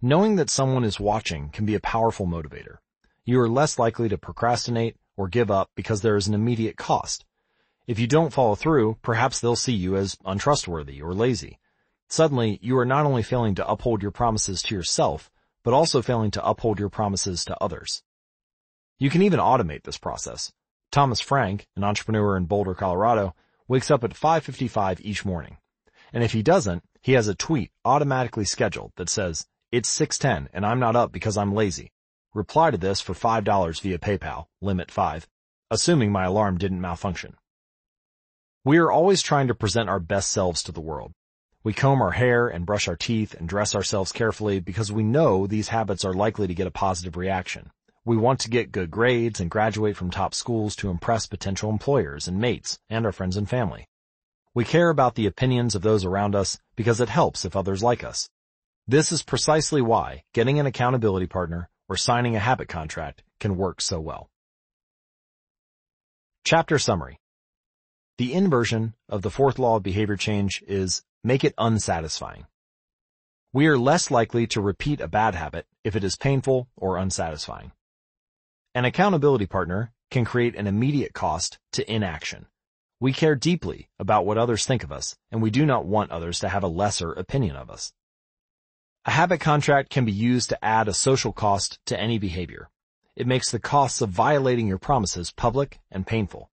Knowing 0.00 0.34
that 0.34 0.50
someone 0.50 0.82
is 0.82 0.98
watching 0.98 1.50
can 1.50 1.64
be 1.64 1.76
a 1.76 1.80
powerful 1.80 2.26
motivator. 2.26 2.78
You 3.24 3.38
are 3.38 3.48
less 3.48 3.78
likely 3.78 4.08
to 4.08 4.18
procrastinate 4.18 4.96
or 5.16 5.28
give 5.28 5.50
up 5.50 5.70
because 5.74 6.02
there 6.02 6.16
is 6.16 6.28
an 6.28 6.34
immediate 6.34 6.76
cost. 6.76 7.24
If 7.86 7.98
you 7.98 8.06
don't 8.06 8.32
follow 8.32 8.54
through, 8.54 8.98
perhaps 9.02 9.40
they'll 9.40 9.56
see 9.56 9.72
you 9.72 9.96
as 9.96 10.16
untrustworthy 10.24 11.02
or 11.02 11.14
lazy. 11.14 11.58
Suddenly, 12.08 12.58
you 12.62 12.78
are 12.78 12.84
not 12.84 13.06
only 13.06 13.22
failing 13.22 13.54
to 13.56 13.68
uphold 13.68 14.02
your 14.02 14.10
promises 14.10 14.62
to 14.62 14.74
yourself, 14.74 15.30
but 15.64 15.74
also 15.74 16.02
failing 16.02 16.30
to 16.32 16.46
uphold 16.46 16.78
your 16.78 16.88
promises 16.88 17.44
to 17.46 17.56
others. 17.62 18.02
You 18.98 19.10
can 19.10 19.22
even 19.22 19.40
automate 19.40 19.82
this 19.82 19.98
process. 19.98 20.52
Thomas 20.90 21.20
Frank, 21.20 21.66
an 21.74 21.84
entrepreneur 21.84 22.36
in 22.36 22.44
Boulder, 22.44 22.74
Colorado, 22.74 23.34
wakes 23.66 23.90
up 23.90 24.04
at 24.04 24.10
5.55 24.10 25.00
each 25.00 25.24
morning. 25.24 25.56
And 26.12 26.22
if 26.22 26.32
he 26.32 26.42
doesn't, 26.42 26.84
he 27.00 27.12
has 27.12 27.28
a 27.28 27.34
tweet 27.34 27.70
automatically 27.84 28.44
scheduled 28.44 28.92
that 28.96 29.08
says, 29.08 29.46
it's 29.72 29.88
6.10 29.98 30.48
and 30.52 30.66
I'm 30.66 30.78
not 30.78 30.96
up 30.96 31.10
because 31.10 31.36
I'm 31.36 31.54
lazy. 31.54 31.90
Reply 32.34 32.70
to 32.70 32.78
this 32.78 33.02
for 33.02 33.12
$5 33.12 33.82
via 33.82 33.98
PayPal, 33.98 34.46
limit 34.62 34.90
5, 34.90 35.28
assuming 35.70 36.10
my 36.10 36.24
alarm 36.24 36.56
didn't 36.56 36.80
malfunction. 36.80 37.34
We 38.64 38.78
are 38.78 38.90
always 38.90 39.20
trying 39.20 39.48
to 39.48 39.54
present 39.54 39.90
our 39.90 40.00
best 40.00 40.32
selves 40.32 40.62
to 40.62 40.72
the 40.72 40.80
world. 40.80 41.12
We 41.62 41.74
comb 41.74 42.00
our 42.00 42.12
hair 42.12 42.48
and 42.48 42.64
brush 42.64 42.88
our 42.88 42.96
teeth 42.96 43.34
and 43.34 43.46
dress 43.46 43.74
ourselves 43.74 44.12
carefully 44.12 44.60
because 44.60 44.90
we 44.90 45.02
know 45.02 45.46
these 45.46 45.68
habits 45.68 46.06
are 46.06 46.14
likely 46.14 46.46
to 46.46 46.54
get 46.54 46.66
a 46.66 46.70
positive 46.70 47.18
reaction. 47.18 47.70
We 48.02 48.16
want 48.16 48.40
to 48.40 48.50
get 48.50 48.72
good 48.72 48.90
grades 48.90 49.38
and 49.38 49.50
graduate 49.50 49.98
from 49.98 50.10
top 50.10 50.32
schools 50.34 50.74
to 50.76 50.88
impress 50.88 51.26
potential 51.26 51.68
employers 51.68 52.28
and 52.28 52.40
mates 52.40 52.78
and 52.88 53.04
our 53.04 53.12
friends 53.12 53.36
and 53.36 53.46
family. 53.46 53.84
We 54.54 54.64
care 54.64 54.88
about 54.88 55.16
the 55.16 55.26
opinions 55.26 55.74
of 55.74 55.82
those 55.82 56.06
around 56.06 56.34
us 56.34 56.58
because 56.76 56.98
it 56.98 57.10
helps 57.10 57.44
if 57.44 57.54
others 57.54 57.82
like 57.82 58.02
us. 58.02 58.30
This 58.88 59.12
is 59.12 59.22
precisely 59.22 59.82
why 59.82 60.22
getting 60.32 60.58
an 60.58 60.64
accountability 60.64 61.26
partner 61.26 61.68
or 61.92 61.96
signing 61.98 62.34
a 62.34 62.40
habit 62.40 62.68
contract 62.68 63.22
can 63.38 63.54
work 63.54 63.82
so 63.82 64.00
well. 64.00 64.30
Chapter 66.42 66.78
Summary 66.78 67.20
The 68.16 68.32
inversion 68.32 68.94
of 69.10 69.20
the 69.20 69.28
fourth 69.28 69.58
law 69.58 69.76
of 69.76 69.82
behavior 69.82 70.16
change 70.16 70.64
is 70.66 71.02
Make 71.22 71.44
it 71.44 71.54
unsatisfying. 71.58 72.46
We 73.52 73.66
are 73.66 73.76
less 73.76 74.10
likely 74.10 74.46
to 74.48 74.62
repeat 74.62 75.02
a 75.02 75.06
bad 75.06 75.34
habit 75.34 75.66
if 75.84 75.94
it 75.94 76.02
is 76.02 76.16
painful 76.16 76.66
or 76.76 76.96
unsatisfying. 76.96 77.72
An 78.74 78.86
accountability 78.86 79.46
partner 79.46 79.92
can 80.10 80.24
create 80.24 80.56
an 80.56 80.66
immediate 80.66 81.12
cost 81.12 81.58
to 81.74 81.92
inaction. 81.92 82.46
We 83.00 83.12
care 83.12 83.34
deeply 83.34 83.90
about 83.98 84.24
what 84.24 84.38
others 84.38 84.64
think 84.64 84.82
of 84.82 84.90
us, 84.90 85.14
and 85.30 85.42
we 85.42 85.50
do 85.50 85.66
not 85.66 85.84
want 85.84 86.10
others 86.10 86.38
to 86.40 86.48
have 86.48 86.62
a 86.62 86.68
lesser 86.68 87.12
opinion 87.12 87.54
of 87.54 87.68
us. 87.68 87.92
A 89.04 89.10
habit 89.10 89.40
contract 89.40 89.90
can 89.90 90.04
be 90.04 90.12
used 90.12 90.50
to 90.50 90.64
add 90.64 90.86
a 90.86 90.94
social 90.94 91.32
cost 91.32 91.80
to 91.86 91.98
any 91.98 92.18
behavior. 92.18 92.70
It 93.16 93.26
makes 93.26 93.50
the 93.50 93.58
costs 93.58 94.00
of 94.00 94.10
violating 94.10 94.68
your 94.68 94.78
promises 94.78 95.32
public 95.32 95.80
and 95.90 96.06
painful. 96.06 96.50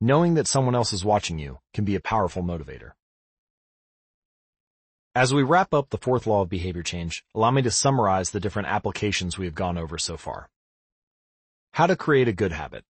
Knowing 0.00 0.34
that 0.34 0.46
someone 0.46 0.76
else 0.76 0.92
is 0.92 1.04
watching 1.04 1.40
you 1.40 1.58
can 1.74 1.84
be 1.84 1.96
a 1.96 2.00
powerful 2.00 2.44
motivator. 2.44 2.92
As 5.12 5.34
we 5.34 5.42
wrap 5.42 5.74
up 5.74 5.90
the 5.90 5.98
fourth 5.98 6.24
law 6.24 6.42
of 6.42 6.48
behavior 6.48 6.84
change, 6.84 7.24
allow 7.34 7.50
me 7.50 7.62
to 7.62 7.70
summarize 7.72 8.30
the 8.30 8.38
different 8.38 8.68
applications 8.68 9.36
we 9.36 9.46
have 9.46 9.56
gone 9.56 9.76
over 9.76 9.98
so 9.98 10.16
far. 10.16 10.48
How 11.72 11.88
to 11.88 11.96
create 11.96 12.28
a 12.28 12.32
good 12.32 12.52
habit. 12.52 12.84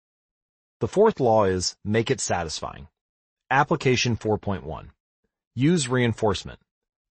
The 0.79 0.87
fourth 0.87 1.19
law 1.19 1.43
is 1.43 1.75
make 1.85 2.09
it 2.09 2.19
satisfying. 2.19 2.87
Application 3.51 4.17
4.1. 4.17 4.87
Use 5.53 5.87
reinforcement. 5.87 6.59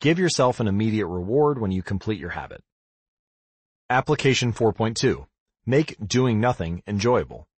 Give 0.01 0.19
yourself 0.19 0.61
an 0.61 0.69
immediate 0.69 1.07
reward 1.07 1.59
when 1.59 1.71
you 1.71 1.83
complete 1.83 2.21
your 2.21 2.31
habit. 2.31 2.63
Application 3.89 4.53
4.2. 4.53 5.27
Make 5.65 5.97
doing 6.07 6.39
nothing 6.39 6.83
enjoyable. 6.87 7.49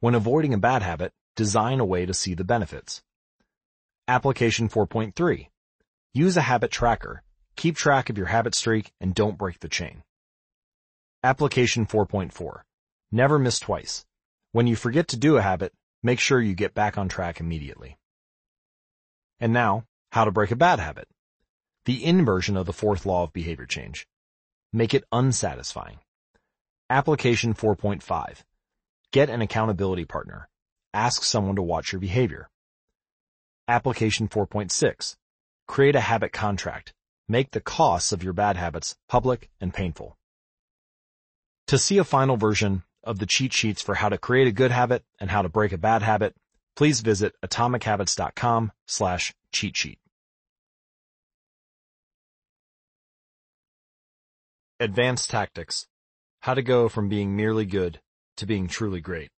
When 0.00 0.14
avoiding 0.14 0.52
a 0.52 0.58
bad 0.58 0.82
habit, 0.82 1.12
design 1.36 1.80
a 1.80 1.86
way 1.86 2.04
to 2.04 2.12
see 2.12 2.34
the 2.34 2.44
benefits. 2.44 3.02
Application 4.06 4.68
4.3. 4.68 5.48
Use 6.12 6.36
a 6.36 6.42
habit 6.42 6.70
tracker. 6.70 7.22
Keep 7.56 7.76
track 7.76 8.10
of 8.10 8.18
your 8.18 8.26
habit 8.26 8.54
streak 8.54 8.92
and 9.00 9.14
don't 9.14 9.38
break 9.38 9.60
the 9.60 9.68
chain. 9.68 10.02
Application 11.24 11.86
4.4. 11.86 12.60
Never 13.10 13.38
miss 13.38 13.58
twice. 13.58 14.04
When 14.52 14.66
you 14.66 14.76
forget 14.76 15.08
to 15.08 15.16
do 15.16 15.38
a 15.38 15.42
habit, 15.42 15.72
make 16.02 16.20
sure 16.20 16.42
you 16.42 16.54
get 16.54 16.74
back 16.74 16.98
on 16.98 17.08
track 17.08 17.40
immediately. 17.40 17.96
And 19.40 19.54
now, 19.54 19.84
how 20.12 20.26
to 20.26 20.30
break 20.30 20.50
a 20.50 20.56
bad 20.56 20.78
habit. 20.78 21.08
The 21.86 22.04
inversion 22.04 22.56
of 22.56 22.66
the 22.66 22.72
fourth 22.72 23.06
law 23.06 23.22
of 23.22 23.32
behavior 23.32 23.64
change. 23.64 24.08
Make 24.72 24.92
it 24.92 25.04
unsatisfying. 25.12 26.00
Application 26.90 27.54
4.5. 27.54 28.42
Get 29.12 29.30
an 29.30 29.40
accountability 29.40 30.04
partner. 30.04 30.48
Ask 30.92 31.22
someone 31.22 31.54
to 31.54 31.62
watch 31.62 31.92
your 31.92 32.00
behavior. 32.00 32.50
Application 33.68 34.26
4.6. 34.28 35.14
Create 35.68 35.94
a 35.94 36.00
habit 36.00 36.32
contract. 36.32 36.92
Make 37.28 37.52
the 37.52 37.60
costs 37.60 38.10
of 38.10 38.24
your 38.24 38.32
bad 38.32 38.56
habits 38.56 38.96
public 39.08 39.48
and 39.60 39.72
painful. 39.72 40.16
To 41.68 41.78
see 41.78 41.98
a 41.98 42.04
final 42.04 42.36
version 42.36 42.82
of 43.04 43.20
the 43.20 43.26
cheat 43.26 43.52
sheets 43.52 43.80
for 43.80 43.94
how 43.94 44.08
to 44.08 44.18
create 44.18 44.48
a 44.48 44.52
good 44.52 44.72
habit 44.72 45.04
and 45.20 45.30
how 45.30 45.42
to 45.42 45.48
break 45.48 45.70
a 45.70 45.78
bad 45.78 46.02
habit, 46.02 46.34
please 46.74 47.00
visit 47.00 47.36
atomichabits.com 47.44 48.72
slash 48.86 49.32
cheat 49.52 49.76
sheet. 49.76 50.00
Advanced 54.78 55.30
Tactics. 55.30 55.86
How 56.40 56.52
to 56.52 56.60
go 56.60 56.90
from 56.90 57.08
being 57.08 57.34
merely 57.34 57.64
good 57.64 57.98
to 58.36 58.44
being 58.44 58.68
truly 58.68 59.00
great. 59.00 59.30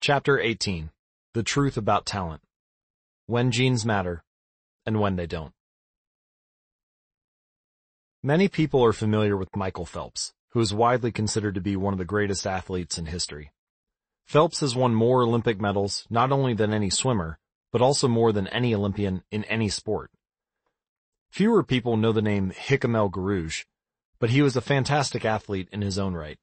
Chapter 0.00 0.40
18. 0.40 0.88
The 1.34 1.42
Truth 1.42 1.76
About 1.76 2.06
Talent. 2.06 2.40
When 3.26 3.50
Genes 3.50 3.84
Matter 3.84 4.24
and 4.86 4.98
When 4.98 5.16
They 5.16 5.26
Don't. 5.26 5.52
Many 8.22 8.48
people 8.48 8.82
are 8.82 8.94
familiar 8.94 9.36
with 9.36 9.54
Michael 9.54 9.84
Phelps, 9.84 10.32
who 10.52 10.60
is 10.60 10.72
widely 10.72 11.12
considered 11.12 11.54
to 11.56 11.60
be 11.60 11.76
one 11.76 11.92
of 11.92 11.98
the 11.98 12.06
greatest 12.06 12.46
athletes 12.46 12.96
in 12.96 13.04
history. 13.04 13.52
Phelps 14.24 14.60
has 14.60 14.74
won 14.74 14.94
more 14.94 15.20
Olympic 15.20 15.60
medals 15.60 16.06
not 16.08 16.32
only 16.32 16.54
than 16.54 16.72
any 16.72 16.88
swimmer, 16.88 17.38
but 17.72 17.82
also 17.82 18.08
more 18.08 18.32
than 18.32 18.46
any 18.48 18.74
Olympian 18.74 19.22
in 19.30 19.44
any 19.44 19.68
sport. 19.68 20.10
Fewer 21.34 21.64
people 21.64 21.96
know 21.96 22.12
the 22.12 22.22
name 22.22 22.52
Hicham 22.52 22.94
El 22.94 23.10
Guerrouj, 23.10 23.64
but 24.20 24.30
he 24.30 24.40
was 24.40 24.54
a 24.54 24.60
fantastic 24.60 25.24
athlete 25.24 25.68
in 25.72 25.82
his 25.82 25.98
own 25.98 26.14
right. 26.14 26.38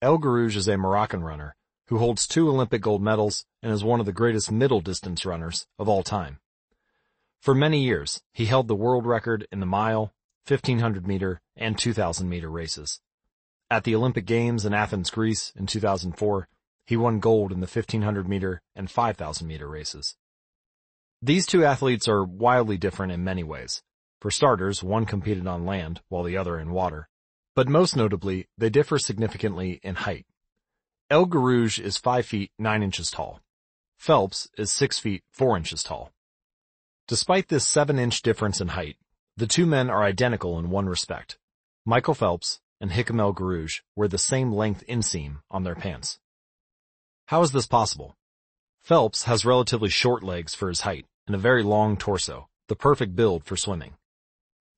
El 0.00 0.16
Guerrouj 0.16 0.56
is 0.56 0.66
a 0.68 0.78
Moroccan 0.78 1.22
runner 1.22 1.54
who 1.88 1.98
holds 1.98 2.26
two 2.26 2.48
Olympic 2.48 2.80
gold 2.80 3.02
medals 3.02 3.44
and 3.62 3.70
is 3.70 3.84
one 3.84 4.00
of 4.00 4.06
the 4.06 4.14
greatest 4.14 4.50
middle 4.50 4.80
distance 4.80 5.26
runners 5.26 5.66
of 5.78 5.86
all 5.86 6.02
time. 6.02 6.38
For 7.42 7.54
many 7.54 7.84
years, 7.84 8.22
he 8.32 8.46
held 8.46 8.68
the 8.68 8.74
world 8.74 9.04
record 9.04 9.46
in 9.52 9.60
the 9.60 9.66
mile, 9.66 10.14
1500 10.48 11.06
meter, 11.06 11.42
and 11.54 11.78
2000 11.78 12.26
meter 12.26 12.48
races. 12.48 13.00
At 13.70 13.84
the 13.84 13.94
Olympic 13.94 14.24
Games 14.24 14.64
in 14.64 14.72
Athens, 14.72 15.10
Greece 15.10 15.52
in 15.54 15.66
2004, 15.66 16.48
he 16.86 16.96
won 16.96 17.20
gold 17.20 17.52
in 17.52 17.60
the 17.60 17.66
1500 17.66 18.26
meter 18.26 18.62
and 18.74 18.90
5000 18.90 19.46
meter 19.46 19.68
races. 19.68 20.16
These 21.20 21.44
two 21.44 21.66
athletes 21.66 22.08
are 22.08 22.24
wildly 22.24 22.78
different 22.78 23.12
in 23.12 23.22
many 23.22 23.44
ways. 23.44 23.82
For 24.20 24.30
starters, 24.30 24.82
one 24.82 25.04
competed 25.04 25.46
on 25.46 25.66
land 25.66 26.00
while 26.08 26.22
the 26.22 26.36
other 26.36 26.58
in 26.58 26.72
water. 26.72 27.08
But 27.54 27.68
most 27.68 27.96
notably, 27.96 28.48
they 28.56 28.70
differ 28.70 28.98
significantly 28.98 29.80
in 29.82 29.94
height. 29.94 30.26
El 31.10 31.26
Guerrouj 31.26 31.78
is 31.78 31.98
5 31.98 32.26
feet 32.26 32.50
9 32.58 32.82
inches 32.82 33.10
tall. 33.10 33.40
Phelps 33.98 34.48
is 34.58 34.72
6 34.72 34.98
feet 34.98 35.22
4 35.32 35.56
inches 35.56 35.82
tall. 35.82 36.12
Despite 37.06 37.48
this 37.48 37.66
7 37.66 37.98
inch 37.98 38.22
difference 38.22 38.60
in 38.60 38.68
height, 38.68 38.96
the 39.36 39.46
two 39.46 39.66
men 39.66 39.90
are 39.90 40.02
identical 40.02 40.58
in 40.58 40.70
one 40.70 40.88
respect. 40.88 41.38
Michael 41.84 42.14
Phelps 42.14 42.60
and 42.80 42.90
Hicham 42.90 43.20
El 43.20 43.32
Guerrouj 43.32 43.82
wear 43.94 44.08
the 44.08 44.18
same 44.18 44.50
length 44.52 44.82
inseam 44.88 45.40
on 45.50 45.62
their 45.62 45.74
pants. 45.74 46.18
How 47.26 47.42
is 47.42 47.52
this 47.52 47.66
possible? 47.66 48.16
Phelps 48.82 49.24
has 49.24 49.44
relatively 49.44 49.88
short 49.88 50.22
legs 50.22 50.54
for 50.54 50.68
his 50.68 50.80
height 50.82 51.06
and 51.26 51.34
a 51.34 51.38
very 51.38 51.62
long 51.62 51.96
torso, 51.96 52.48
the 52.68 52.76
perfect 52.76 53.14
build 53.14 53.44
for 53.44 53.56
swimming. 53.56 53.94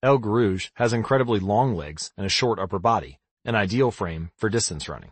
El 0.01 0.17
Guerrouj 0.17 0.69
has 0.75 0.93
incredibly 0.93 1.41
long 1.41 1.75
legs 1.75 2.13
and 2.15 2.25
a 2.25 2.29
short 2.29 2.57
upper 2.57 2.79
body, 2.79 3.19
an 3.43 3.55
ideal 3.55 3.91
frame 3.91 4.31
for 4.37 4.47
distance 4.47 4.87
running. 4.87 5.11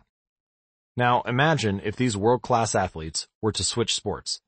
Now 0.96 1.20
imagine 1.26 1.82
if 1.84 1.94
these 1.94 2.16
world-class 2.16 2.74
athletes 2.74 3.28
were 3.42 3.52
to 3.52 3.62
switch 3.62 3.94
sports. 3.94 4.40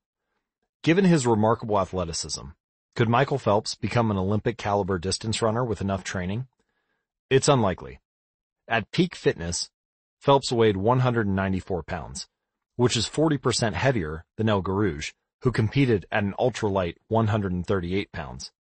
Given 0.82 1.04
his 1.04 1.26
remarkable 1.26 1.78
athleticism, 1.78 2.46
could 2.96 3.10
Michael 3.10 3.36
Phelps 3.36 3.74
become 3.74 4.10
an 4.10 4.16
Olympic 4.16 4.56
caliber 4.56 4.98
distance 4.98 5.42
runner 5.42 5.62
with 5.62 5.82
enough 5.82 6.04
training? 6.04 6.46
It's 7.28 7.48
unlikely. 7.48 8.00
At 8.66 8.90
peak 8.92 9.14
fitness, 9.14 9.68
Phelps 10.20 10.50
weighed 10.50 10.78
194 10.78 11.82
pounds, 11.82 12.28
which 12.76 12.96
is 12.96 13.06
40% 13.06 13.74
heavier 13.74 14.24
than 14.38 14.48
El 14.48 14.62
Guerrouj, 14.62 15.12
who 15.42 15.52
competed 15.52 16.06
at 16.10 16.24
an 16.24 16.34
ultralight 16.40 16.96
138 17.08 18.10
pounds. 18.10 18.52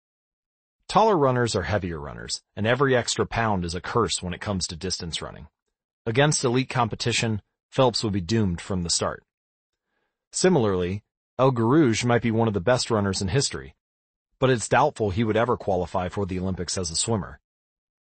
Taller 0.90 1.16
runners 1.16 1.56
are 1.56 1.62
heavier 1.62 2.00
runners, 2.00 2.42
and 2.56 2.66
every 2.66 2.96
extra 2.96 3.28
pound 3.28 3.64
is 3.64 3.76
a 3.76 3.82
curse 3.82 4.24
when 4.24 4.34
it 4.34 4.42
comes 4.42 4.66
to 4.66 4.76
distance 4.76 5.22
running. 5.22 5.48
Against 6.08 6.44
elite 6.44 6.68
competition, 6.68 7.44
Phelps 7.70 8.04
would 8.04 8.14
be 8.14 8.22
doomed 8.22 8.60
from 8.60 8.82
the 8.82 8.90
start. 8.90 9.24
Similarly, 10.32 11.04
El 11.38 11.52
Guerrouj 11.52 12.04
might 12.06 12.24
be 12.24 12.32
one 12.32 12.48
of 12.48 12.56
the 12.56 12.60
best 12.60 12.90
runners 12.90 13.22
in 13.22 13.28
history, 13.28 13.76
but 14.40 14.50
it's 14.50 14.68
doubtful 14.68 15.12
he 15.12 15.24
would 15.24 15.38
ever 15.38 15.58
qualify 15.58 16.10
for 16.10 16.26
the 16.26 16.40
Olympics 16.40 16.76
as 16.76 16.90
a 16.90 16.96
swimmer. 16.96 17.40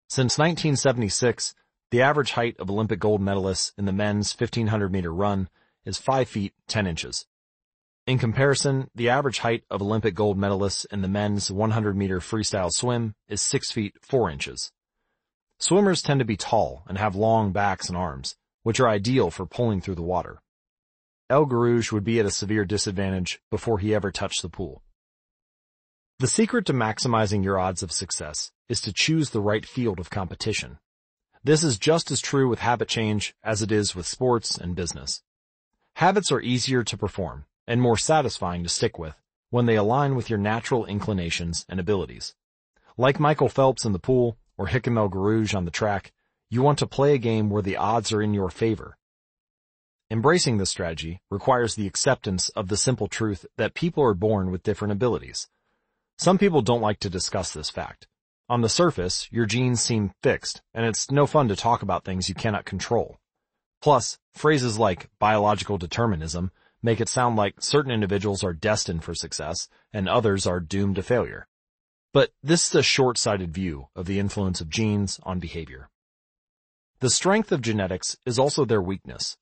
Since 0.08 0.38
1976, 0.38 1.54
the 1.90 2.00
average 2.00 2.30
height 2.30 2.56
of 2.58 2.70
Olympic 2.70 3.00
gold 3.00 3.20
medalists 3.20 3.72
in 3.76 3.84
the 3.84 3.92
men's 3.92 4.34
1500 4.34 4.90
meter 4.90 5.12
run 5.12 5.50
is 5.84 5.98
5 5.98 6.26
feet 6.26 6.54
10 6.68 6.86
inches. 6.86 7.26
In 8.04 8.18
comparison, 8.18 8.90
the 8.96 9.10
average 9.10 9.38
height 9.38 9.62
of 9.70 9.80
Olympic 9.80 10.16
gold 10.16 10.36
medalists 10.36 10.84
in 10.90 11.02
the 11.02 11.08
men's 11.08 11.52
100 11.52 11.96
meter 11.96 12.18
freestyle 12.18 12.70
swim 12.72 13.14
is 13.28 13.40
6 13.42 13.70
feet 13.70 13.94
4 14.02 14.28
inches. 14.28 14.72
Swimmers 15.60 16.02
tend 16.02 16.18
to 16.18 16.24
be 16.24 16.36
tall 16.36 16.82
and 16.88 16.98
have 16.98 17.14
long 17.14 17.52
backs 17.52 17.88
and 17.88 17.96
arms, 17.96 18.34
which 18.64 18.80
are 18.80 18.88
ideal 18.88 19.30
for 19.30 19.46
pulling 19.46 19.80
through 19.80 19.94
the 19.94 20.02
water. 20.02 20.42
El 21.30 21.46
Guerrouj 21.46 21.92
would 21.92 22.02
be 22.02 22.18
at 22.18 22.26
a 22.26 22.32
severe 22.32 22.64
disadvantage 22.64 23.40
before 23.52 23.78
he 23.78 23.94
ever 23.94 24.10
touched 24.10 24.42
the 24.42 24.48
pool. 24.48 24.82
The 26.18 26.26
secret 26.26 26.66
to 26.66 26.72
maximizing 26.72 27.44
your 27.44 27.60
odds 27.60 27.84
of 27.84 27.92
success 27.92 28.50
is 28.68 28.80
to 28.80 28.92
choose 28.92 29.30
the 29.30 29.40
right 29.40 29.64
field 29.64 30.00
of 30.00 30.10
competition. 30.10 30.78
This 31.44 31.62
is 31.62 31.78
just 31.78 32.10
as 32.10 32.20
true 32.20 32.48
with 32.48 32.58
habit 32.58 32.88
change 32.88 33.36
as 33.44 33.62
it 33.62 33.70
is 33.70 33.94
with 33.94 34.08
sports 34.08 34.58
and 34.58 34.74
business. 34.74 35.22
Habits 35.94 36.32
are 36.32 36.40
easier 36.40 36.82
to 36.82 36.96
perform 36.96 37.44
and 37.66 37.80
more 37.80 37.96
satisfying 37.96 38.62
to 38.62 38.68
stick 38.68 38.98
with 38.98 39.14
when 39.50 39.66
they 39.66 39.76
align 39.76 40.14
with 40.14 40.30
your 40.30 40.38
natural 40.38 40.86
inclinations 40.86 41.66
and 41.68 41.78
abilities. 41.78 42.34
Like 42.96 43.20
Michael 43.20 43.48
Phelps 43.48 43.84
in 43.84 43.92
the 43.92 43.98
pool 43.98 44.38
or 44.56 44.68
Hicham 44.68 44.96
El 44.96 45.10
Guerrouj 45.10 45.54
on 45.54 45.64
the 45.64 45.70
track, 45.70 46.12
you 46.48 46.62
want 46.62 46.78
to 46.78 46.86
play 46.86 47.14
a 47.14 47.18
game 47.18 47.50
where 47.50 47.62
the 47.62 47.76
odds 47.76 48.12
are 48.12 48.22
in 48.22 48.34
your 48.34 48.50
favor. 48.50 48.96
Embracing 50.10 50.58
this 50.58 50.70
strategy 50.70 51.20
requires 51.30 51.74
the 51.74 51.86
acceptance 51.86 52.50
of 52.50 52.68
the 52.68 52.76
simple 52.76 53.08
truth 53.08 53.46
that 53.56 53.74
people 53.74 54.02
are 54.02 54.14
born 54.14 54.50
with 54.50 54.62
different 54.62 54.92
abilities. 54.92 55.48
Some 56.18 56.38
people 56.38 56.62
don't 56.62 56.82
like 56.82 57.00
to 57.00 57.10
discuss 57.10 57.52
this 57.52 57.70
fact. 57.70 58.06
On 58.48 58.60
the 58.60 58.68
surface, 58.68 59.28
your 59.30 59.46
genes 59.46 59.80
seem 59.80 60.12
fixed, 60.22 60.60
and 60.74 60.84
it's 60.84 61.10
no 61.10 61.26
fun 61.26 61.48
to 61.48 61.56
talk 61.56 61.82
about 61.82 62.04
things 62.04 62.28
you 62.28 62.34
cannot 62.34 62.66
control. 62.66 63.18
Plus, 63.80 64.18
phrases 64.34 64.78
like 64.78 65.08
biological 65.18 65.78
determinism 65.78 66.52
make 66.82 67.00
it 67.00 67.08
sound 67.08 67.36
like 67.36 67.60
certain 67.60 67.92
individuals 67.92 68.42
are 68.42 68.52
destined 68.52 69.04
for 69.04 69.14
success 69.14 69.68
and 69.92 70.08
others 70.08 70.46
are 70.46 70.60
doomed 70.60 70.96
to 70.96 71.02
failure. 71.02 71.46
But 72.12 72.32
this 72.42 72.68
is 72.68 72.74
a 72.74 72.82
short-sighted 72.82 73.54
view 73.54 73.88
of 73.96 74.06
the 74.06 74.18
influence 74.18 74.60
of 74.60 74.68
genes 74.68 75.20
on 75.22 75.38
behavior. 75.38 75.88
The 77.00 77.10
strength 77.10 77.52
of 77.52 77.62
genetics 77.62 78.16
is 78.26 78.38
also 78.38 78.64
their 78.64 78.82
weakness. 78.82 79.36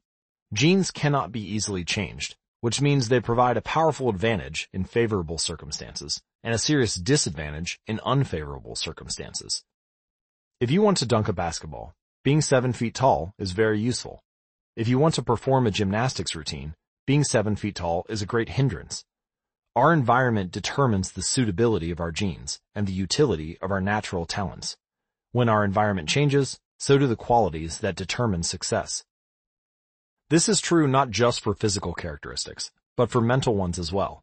Genes 0.53 0.91
cannot 0.91 1.33
be 1.33 1.41
easily 1.41 1.85
changed, 1.85 2.37
which 2.61 2.81
means 2.81 3.09
they 3.09 3.21
provide 3.21 3.57
a 3.57 3.63
powerful 3.63 4.09
advantage 4.09 4.69
in 4.73 4.85
favorable 4.85 5.39
circumstances 5.39 6.21
and 6.43 6.55
a 6.55 6.59
serious 6.59 6.95
disadvantage 6.95 7.81
in 7.87 8.01
unfavorable 8.05 8.77
circumstances. 8.77 9.65
If 10.61 10.71
you 10.71 10.83
want 10.83 10.99
to 10.99 11.07
dunk 11.07 11.29
a 11.29 11.33
basketball, 11.33 11.95
being 12.23 12.41
seven 12.43 12.73
feet 12.73 12.95
tall 12.95 13.35
is 13.39 13.53
very 13.53 13.81
useful. 13.81 14.23
If 14.77 14.89
you 14.89 14.99
want 14.99 15.15
to 15.15 15.23
perform 15.23 15.67
a 15.67 15.71
gymnastics 15.71 16.35
routine, 16.35 16.75
being 17.11 17.25
seven 17.25 17.57
feet 17.57 17.75
tall 17.75 18.07
is 18.09 18.23
a 18.23 18.33
great 18.33 18.51
hindrance. 18.51 19.05
Our 19.75 19.93
environment 19.93 20.53
determines 20.53 21.11
the 21.11 21.25
suitability 21.25 21.91
of 21.91 21.99
our 21.99 22.13
genes 22.13 22.61
and 22.73 22.87
the 22.87 22.93
utility 22.93 23.59
of 23.61 23.73
our 23.73 23.81
natural 23.81 24.27
talents. 24.27 24.77
When 25.33 25.49
our 25.49 25.65
environment 25.65 26.09
changes, 26.09 26.61
so 26.79 26.99
do 26.99 27.09
the 27.09 27.17
qualities 27.17 27.81
that 27.81 27.97
determine 27.97 28.45
success. 28.45 29.03
This 30.29 30.49
is 30.49 30.61
true 30.61 30.87
not 30.87 31.11
just 31.11 31.41
for 31.41 31.53
physical 31.53 31.95
characteristics, 31.95 32.71
but 32.97 33.11
for 33.11 33.21
mental 33.21 33.57
ones 33.57 33.81
as 33.81 33.91
well. 33.91 34.23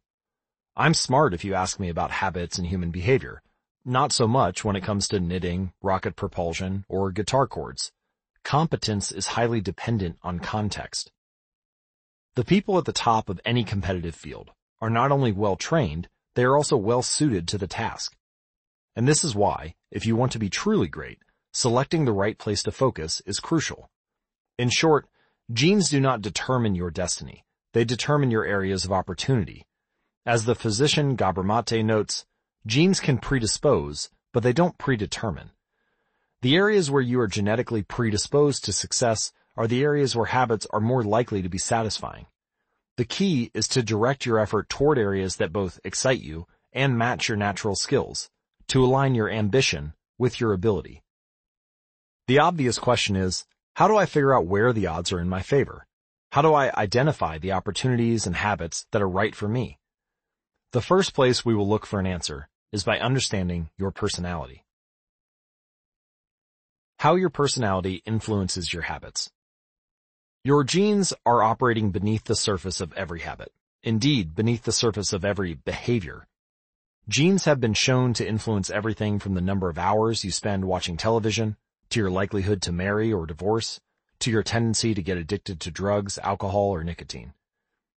I'm 0.74 0.94
smart 0.94 1.34
if 1.34 1.44
you 1.44 1.52
ask 1.52 1.78
me 1.78 1.90
about 1.90 2.10
habits 2.10 2.56
and 2.56 2.68
human 2.68 2.90
behavior, 2.90 3.42
not 3.84 4.12
so 4.12 4.26
much 4.26 4.64
when 4.64 4.76
it 4.76 4.82
comes 4.82 5.08
to 5.08 5.20
knitting, 5.20 5.74
rocket 5.82 6.16
propulsion, 6.16 6.86
or 6.88 7.12
guitar 7.12 7.46
chords. 7.46 7.92
Competence 8.44 9.12
is 9.12 9.26
highly 9.36 9.60
dependent 9.60 10.16
on 10.22 10.38
context. 10.38 11.12
The 12.38 12.44
people 12.44 12.78
at 12.78 12.84
the 12.84 12.92
top 12.92 13.28
of 13.28 13.40
any 13.44 13.64
competitive 13.64 14.14
field 14.14 14.52
are 14.80 14.88
not 14.88 15.10
only 15.10 15.32
well 15.32 15.56
trained, 15.56 16.08
they 16.36 16.44
are 16.44 16.56
also 16.56 16.76
well 16.76 17.02
suited 17.02 17.48
to 17.48 17.58
the 17.58 17.66
task. 17.66 18.16
And 18.94 19.08
this 19.08 19.24
is 19.24 19.34
why, 19.34 19.74
if 19.90 20.06
you 20.06 20.14
want 20.14 20.30
to 20.30 20.38
be 20.38 20.48
truly 20.48 20.86
great, 20.86 21.18
selecting 21.52 22.04
the 22.04 22.12
right 22.12 22.38
place 22.38 22.62
to 22.62 22.70
focus 22.70 23.20
is 23.26 23.40
crucial. 23.40 23.90
In 24.56 24.70
short, 24.70 25.08
genes 25.52 25.90
do 25.90 25.98
not 25.98 26.22
determine 26.22 26.76
your 26.76 26.92
destiny. 26.92 27.44
They 27.72 27.84
determine 27.84 28.30
your 28.30 28.44
areas 28.44 28.84
of 28.84 28.92
opportunity. 28.92 29.66
As 30.24 30.44
the 30.44 30.54
physician 30.54 31.16
Gabor 31.16 31.42
Mate 31.42 31.84
notes, 31.84 32.24
Genes 32.64 33.00
can 33.00 33.18
predispose, 33.18 34.10
but 34.32 34.44
they 34.44 34.52
don't 34.52 34.78
predetermine. 34.78 35.50
The 36.42 36.54
areas 36.54 36.88
where 36.88 37.02
you 37.02 37.18
are 37.18 37.26
genetically 37.26 37.82
predisposed 37.82 38.64
to 38.66 38.72
success 38.72 39.32
are 39.58 39.66
the 39.66 39.82
areas 39.82 40.14
where 40.14 40.26
habits 40.26 40.68
are 40.70 40.80
more 40.80 41.02
likely 41.02 41.42
to 41.42 41.48
be 41.48 41.58
satisfying. 41.58 42.26
The 42.96 43.04
key 43.04 43.50
is 43.54 43.66
to 43.68 43.82
direct 43.82 44.24
your 44.24 44.38
effort 44.38 44.68
toward 44.68 44.98
areas 44.98 45.36
that 45.36 45.52
both 45.52 45.80
excite 45.82 46.20
you 46.20 46.46
and 46.72 46.96
match 46.96 47.28
your 47.28 47.36
natural 47.36 47.74
skills, 47.74 48.30
to 48.68 48.84
align 48.84 49.16
your 49.16 49.28
ambition 49.28 49.94
with 50.16 50.40
your 50.40 50.52
ability. 50.52 51.02
The 52.28 52.38
obvious 52.38 52.78
question 52.78 53.16
is, 53.16 53.46
how 53.74 53.88
do 53.88 53.96
I 53.96 54.06
figure 54.06 54.32
out 54.32 54.46
where 54.46 54.72
the 54.72 54.86
odds 54.86 55.12
are 55.12 55.18
in 55.18 55.28
my 55.28 55.42
favor? 55.42 55.88
How 56.30 56.42
do 56.42 56.54
I 56.54 56.72
identify 56.72 57.38
the 57.38 57.50
opportunities 57.50 58.28
and 58.28 58.36
habits 58.36 58.86
that 58.92 59.02
are 59.02 59.08
right 59.08 59.34
for 59.34 59.48
me? 59.48 59.80
The 60.72 60.82
first 60.82 61.14
place 61.14 61.44
we 61.44 61.54
will 61.54 61.68
look 61.68 61.84
for 61.84 61.98
an 61.98 62.06
answer 62.06 62.48
is 62.70 62.84
by 62.84 63.00
understanding 63.00 63.70
your 63.76 63.90
personality. 63.90 64.64
How 67.00 67.16
your 67.16 67.30
personality 67.30 68.02
influences 68.06 68.72
your 68.72 68.82
habits. 68.82 69.30
Your 70.44 70.62
genes 70.62 71.12
are 71.26 71.42
operating 71.42 71.90
beneath 71.90 72.24
the 72.24 72.36
surface 72.36 72.80
of 72.80 72.92
every 72.92 73.20
habit. 73.20 73.52
Indeed, 73.82 74.36
beneath 74.36 74.62
the 74.62 74.72
surface 74.72 75.12
of 75.12 75.24
every 75.24 75.54
behavior. 75.54 76.28
Genes 77.08 77.44
have 77.44 77.60
been 77.60 77.74
shown 77.74 78.12
to 78.14 78.26
influence 78.26 78.70
everything 78.70 79.18
from 79.18 79.34
the 79.34 79.40
number 79.40 79.68
of 79.68 79.78
hours 79.78 80.24
you 80.24 80.30
spend 80.30 80.64
watching 80.64 80.96
television, 80.96 81.56
to 81.90 81.98
your 81.98 82.10
likelihood 82.10 82.62
to 82.62 82.72
marry 82.72 83.12
or 83.12 83.26
divorce, 83.26 83.80
to 84.20 84.30
your 84.30 84.42
tendency 84.42 84.94
to 84.94 85.02
get 85.02 85.18
addicted 85.18 85.58
to 85.60 85.70
drugs, 85.70 86.18
alcohol, 86.18 86.70
or 86.70 86.84
nicotine. 86.84 87.32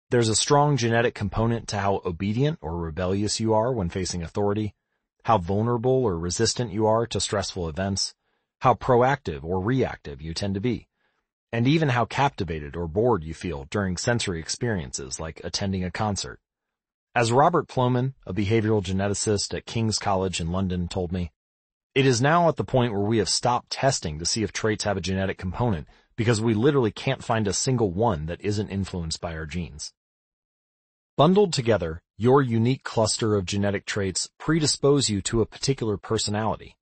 There's 0.09 0.29
a 0.29 0.35
strong 0.35 0.77
genetic 0.77 1.15
component 1.15 1.67
to 1.69 1.77
how 1.77 2.01
obedient 2.05 2.59
or 2.61 2.77
rebellious 2.77 3.39
you 3.39 3.53
are 3.53 3.73
when 3.73 3.89
facing 3.89 4.23
authority, 4.23 4.75
how 5.25 5.39
vulnerable 5.39 6.03
or 6.05 6.17
resistant 6.17 6.71
you 6.71 6.87
are 6.87 7.05
to 7.07 7.19
stressful 7.19 7.67
events, 7.67 8.15
how 8.61 8.75
proactive 8.75 9.43
or 9.43 9.61
reactive 9.61 10.21
you 10.21 10.33
tend 10.33 10.55
to 10.55 10.61
be, 10.61 10.87
and 11.51 11.67
even 11.67 11.89
how 11.89 12.05
captivated 12.05 12.75
or 12.75 12.87
bored 12.87 13.23
you 13.23 13.33
feel 13.33 13.65
during 13.69 13.97
sensory 13.97 14.39
experiences 14.39 15.19
like 15.19 15.41
attending 15.43 15.83
a 15.83 15.91
concert. 15.91 16.39
As 17.15 17.31
Robert 17.31 17.67
Plomin, 17.67 18.13
a 18.25 18.33
behavioral 18.33 18.83
geneticist 18.83 19.55
at 19.55 19.65
King's 19.65 19.97
College 19.97 20.39
in 20.39 20.51
London 20.51 20.87
told 20.87 21.11
me, 21.11 21.31
it 21.95 22.05
is 22.05 22.21
now 22.21 22.47
at 22.47 22.55
the 22.55 22.63
point 22.63 22.93
where 22.93 23.01
we 23.01 23.17
have 23.17 23.27
stopped 23.27 23.71
testing 23.71 24.19
to 24.19 24.25
see 24.25 24.43
if 24.43 24.53
traits 24.53 24.83
have 24.83 24.95
a 24.95 25.01
genetic 25.01 25.37
component 25.37 25.87
because 26.15 26.39
we 26.39 26.53
literally 26.53 26.91
can't 26.91 27.23
find 27.23 27.47
a 27.47 27.53
single 27.53 27.91
one 27.91 28.27
that 28.27 28.41
isn't 28.41 28.69
influenced 28.69 29.19
by 29.19 29.35
our 29.35 29.45
genes. 29.45 29.91
Bundled 31.17 31.51
together, 31.51 31.99
your 32.17 32.41
unique 32.41 32.83
cluster 32.83 33.35
of 33.35 33.45
genetic 33.45 33.85
traits 33.85 34.29
predispose 34.37 35.09
you 35.09 35.21
to 35.23 35.41
a 35.41 35.45
particular 35.45 35.97
personality. 35.97 36.75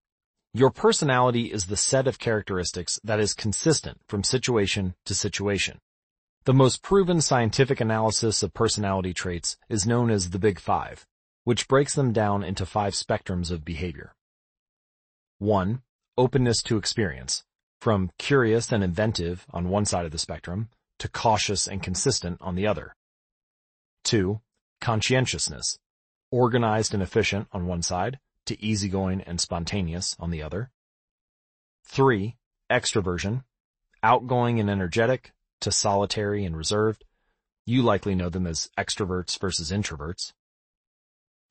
Your 0.58 0.72
personality 0.72 1.52
is 1.54 1.68
the 1.68 1.78
set 1.78 2.08
of 2.08 2.18
characteristics 2.18 3.00
that 3.04 3.20
is 3.20 3.36
consistent 3.36 4.00
from 4.08 4.24
situation 4.24 4.96
to 5.06 5.14
situation. 5.14 5.78
The 6.46 6.54
most 6.56 6.82
proven 6.82 7.22
scientific 7.22 7.80
analysis 7.80 8.42
of 8.42 8.56
personality 8.56 9.14
traits 9.14 9.56
is 9.70 9.86
known 9.86 10.10
as 10.10 10.32
the 10.32 10.40
Big 10.40 10.60
Five, 10.60 11.06
which 11.44 11.68
breaks 11.68 11.94
them 11.94 12.12
down 12.12 12.44
into 12.44 12.66
five 12.66 12.94
spectrums 12.94 13.52
of 13.52 13.64
behavior. 13.64 14.16
1. 15.38 15.84
Openness 16.18 16.64
to 16.64 16.78
experience, 16.78 17.44
from 17.80 18.10
curious 18.18 18.72
and 18.72 18.84
inventive 18.84 19.46
on 19.52 19.70
one 19.70 19.86
side 19.86 20.06
of 20.06 20.12
the 20.12 20.18
spectrum 20.18 20.70
to 20.98 21.08
cautious 21.08 21.68
and 21.68 21.84
consistent 21.84 22.42
on 22.42 22.56
the 22.56 22.66
other. 22.66 22.96
2. 24.06 24.42
Conscientiousness. 24.82 25.78
Organized 26.32 26.96
and 26.96 27.04
efficient 27.04 27.48
on 27.52 27.68
one 27.68 27.84
side, 27.84 28.18
to 28.48 28.62
easygoing 28.62 29.22
and 29.22 29.40
spontaneous 29.40 30.16
on 30.20 30.32
the 30.32 30.42
other. 30.42 30.72
3. 31.86 32.36
Extroversion. 32.70 33.44
Outgoing 34.04 34.60
and 34.60 34.70
energetic, 34.70 35.34
to 35.62 35.72
solitary 35.72 36.44
and 36.46 36.58
reserved. 36.58 37.06
You 37.66 37.82
likely 37.82 38.16
know 38.16 38.30
them 38.30 38.48
as 38.48 38.70
extroverts 38.78 39.40
versus 39.40 39.72
introverts. 39.72 40.34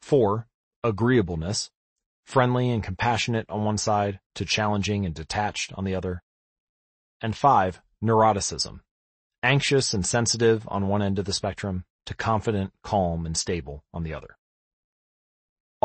4. 0.02 0.46
Agreeableness. 0.84 1.70
Friendly 2.24 2.70
and 2.70 2.82
compassionate 2.82 3.48
on 3.48 3.64
one 3.64 3.78
side, 3.78 4.20
to 4.34 4.44
challenging 4.44 5.06
and 5.06 5.14
detached 5.14 5.72
on 5.74 5.84
the 5.84 5.94
other. 5.94 6.22
And 7.20 7.36
5. 7.36 7.80
Neuroticism. 8.02 8.80
Anxious 9.42 9.94
and 9.94 10.04
sensitive 10.04 10.66
on 10.68 10.88
one 10.88 11.02
end 11.02 11.18
of 11.18 11.24
the 11.24 11.32
spectrum, 11.32 11.84
to 12.06 12.14
confident, 12.14 12.72
calm, 12.82 13.26
and 13.26 13.36
stable 13.36 13.84
on 13.92 14.02
the 14.02 14.14
other. 14.14 14.36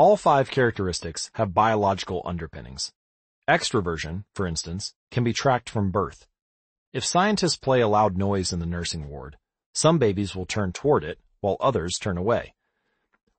All 0.02 0.18
five 0.18 0.50
characteristics 0.50 1.30
have 1.36 1.54
biological 1.54 2.24
underpinnings. 2.26 2.92
Extroversion, 3.48 4.24
for 4.34 4.48
instance, 4.48 4.96
can 5.12 5.24
be 5.24 5.32
tracked 5.32 5.70
from 5.70 5.92
birth. 5.92 6.26
If 6.92 7.06
scientists 7.06 7.56
play 7.56 7.82
a 7.82 7.88
loud 7.88 8.18
noise 8.18 8.52
in 8.52 8.58
the 8.58 8.66
nursing 8.66 9.10
ward, 9.10 9.38
some 9.76 10.00
babies 10.00 10.36
will 10.36 10.48
turn 10.48 10.74
toward 10.74 11.04
it 11.04 11.20
while 11.42 11.56
others 11.60 12.00
turn 12.00 12.18
away. 12.18 12.56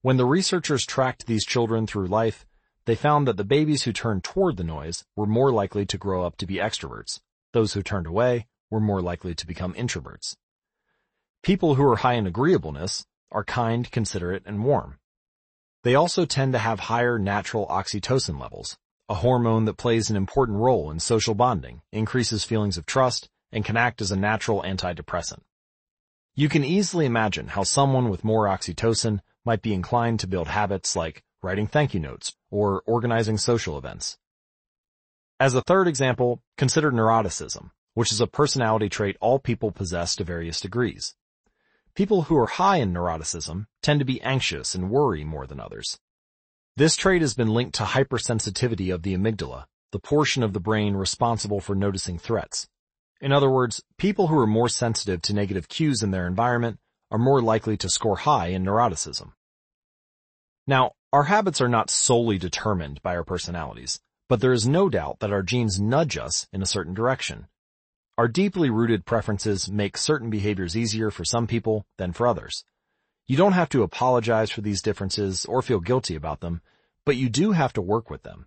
When 0.03 0.19
the 0.19 0.25
researchers 0.25 0.87
tracked 0.87 1.27
these 1.27 1.45
children 1.45 1.89
through 1.89 2.07
life, 2.07 2.47
they 2.85 2.95
found 2.95 3.27
that 3.27 3.39
the 3.39 3.43
babies 3.43 3.83
who 3.83 3.93
turned 3.93 4.23
toward 4.23 4.57
the 4.57 4.63
noise 4.63 5.05
were 5.17 5.27
more 5.27 5.51
likely 5.51 5.85
to 5.87 5.99
grow 5.99 6.25
up 6.25 6.37
to 6.37 6.47
be 6.47 6.59
extroverts. 6.59 7.19
Those 7.53 7.73
who 7.73 7.83
turned 7.83 8.07
away 8.07 8.47
were 8.71 8.79
more 8.79 9.03
likely 9.03 9.35
to 9.35 9.49
become 9.49 9.75
introverts. 9.75 10.37
People 11.43 11.75
who 11.75 11.83
are 11.83 11.97
high 11.97 12.15
in 12.15 12.29
agreeableness 12.29 13.05
are 13.33 13.43
kind, 13.43 13.91
considerate, 13.91 14.45
and 14.47 14.63
warm. 14.63 15.01
They 15.83 15.95
also 15.97 16.25
tend 16.25 16.53
to 16.53 16.59
have 16.61 16.81
higher 16.81 17.19
natural 17.19 17.67
oxytocin 17.67 18.41
levels, 18.41 18.79
a 19.09 19.15
hormone 19.15 19.65
that 19.65 19.77
plays 19.77 20.11
an 20.11 20.17
important 20.17 20.59
role 20.59 20.91
in 20.91 21.01
social 21.01 21.35
bonding, 21.35 21.83
increases 21.91 22.45
feelings 22.45 22.79
of 22.79 22.87
trust, 22.87 23.29
and 23.51 23.65
can 23.65 23.77
act 23.77 24.01
as 24.01 24.13
a 24.13 24.17
natural 24.17 24.63
antidepressant. 24.63 25.43
You 26.35 26.49
can 26.49 26.65
easily 26.65 27.05
imagine 27.05 27.49
how 27.49 27.65
someone 27.65 28.09
with 28.09 28.25
more 28.25 28.47
oxytocin 28.47 29.21
might 29.45 29.61
be 29.61 29.75
inclined 29.75 30.21
to 30.21 30.29
build 30.29 30.49
habits 30.49 30.95
like 30.95 31.23
writing 31.43 31.67
thank 31.67 31.95
you 31.95 32.01
notes 32.01 32.35
or 32.51 32.83
organizing 32.87 33.37
social 33.37 33.77
events. 33.77 34.17
As 35.41 35.55
a 35.55 35.63
third 35.63 35.89
example, 35.89 36.41
consider 36.57 36.93
neuroticism, 36.93 37.71
which 37.95 38.13
is 38.13 38.21
a 38.21 38.29
personality 38.29 38.89
trait 38.89 39.17
all 39.21 39.41
people 39.41 39.73
possess 39.73 40.15
to 40.17 40.25
various 40.25 40.61
degrees. 40.61 41.17
People 41.95 42.23
who 42.23 42.39
are 42.39 42.47
high 42.47 42.79
in 42.79 42.95
neuroticism 42.95 43.67
tend 43.83 44.01
to 44.01 44.07
be 44.07 44.23
anxious 44.23 44.75
and 44.75 44.89
worry 44.89 45.25
more 45.25 45.47
than 45.47 45.61
others. 45.61 45.99
This 46.75 46.97
trait 46.97 47.21
has 47.21 47.35
been 47.35 47.53
linked 47.53 47.75
to 47.75 47.83
hypersensitivity 47.83 48.93
of 48.95 49.03
the 49.03 49.15
amygdala, 49.15 49.67
the 49.91 49.99
portion 49.99 50.43
of 50.43 50.55
the 50.55 50.61
brain 50.61 50.95
responsible 50.95 51.61
for 51.61 51.75
noticing 51.75 52.19
threats. 52.19 52.67
In 53.21 53.31
other 53.31 53.51
words, 53.51 53.83
people 53.99 54.29
who 54.29 54.39
are 54.39 54.47
more 54.47 54.71
sensitive 54.71 55.21
to 55.23 55.35
negative 55.35 55.69
cues 55.69 56.03
in 56.03 56.13
their 56.13 56.27
environment 56.27 56.79
are 57.11 57.19
more 57.19 57.43
likely 57.43 57.77
to 57.77 57.91
score 57.91 58.17
high 58.17 58.47
in 58.49 58.65
neuroticism. 58.65 59.33
Now, 60.67 60.93
our 61.13 61.25
habits 61.25 61.61
are 61.61 61.69
not 61.69 61.91
solely 61.91 62.39
determined 62.39 63.03
by 63.03 63.15
our 63.15 63.25
personalities, 63.25 64.01
but 64.31 64.41
there 64.41 64.55
is 64.55 64.67
no 64.67 64.89
doubt 64.89 65.19
that 65.21 65.31
our 65.31 65.43
genes 65.43 65.79
nudge 65.79 66.17
us 66.17 66.49
in 66.55 66.63
a 66.63 66.67
certain 66.67 66.95
direction, 66.95 67.49
our 68.23 68.29
deeply 68.29 68.71
rooted 68.71 69.05
preferences 69.05 69.69
make 69.69 69.97
certain 69.97 70.31
behaviors 70.31 70.77
easier 70.77 71.11
for 71.11 71.25
some 71.25 71.45
people 71.45 71.85
than 71.99 72.13
for 72.13 72.29
others. 72.29 72.65
You 73.27 73.37
don't 73.37 73.55
have 73.55 73.69
to 73.71 73.83
apologize 73.83 74.49
for 74.49 74.61
these 74.61 74.81
differences 74.81 75.45
or 75.45 75.61
feel 75.61 75.81
guilty 75.81 76.15
about 76.15 76.39
them, 76.39 76.61
but 77.05 77.17
you 77.17 77.29
do 77.29 77.51
have 77.51 77.73
to 77.73 77.83
work 77.83 78.11
with 78.11 78.23
them. 78.23 78.47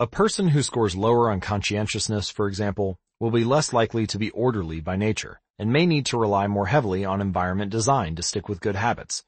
A 0.00 0.08
person 0.08 0.48
who 0.48 0.60
scores 0.60 0.96
lower 0.96 1.30
on 1.30 1.38
conscientiousness, 1.38 2.30
for 2.30 2.48
example, 2.48 2.98
will 3.20 3.30
be 3.30 3.44
less 3.44 3.72
likely 3.72 4.08
to 4.08 4.18
be 4.18 4.30
orderly 4.30 4.80
by 4.80 4.96
nature 4.96 5.40
and 5.56 5.72
may 5.72 5.86
need 5.86 6.04
to 6.06 6.18
rely 6.18 6.48
more 6.48 6.66
heavily 6.66 7.04
on 7.04 7.20
environment 7.20 7.70
design 7.70 8.16
to 8.16 8.24
stick 8.24 8.48
with 8.48 8.60
good 8.60 8.74
habits. 8.74 9.22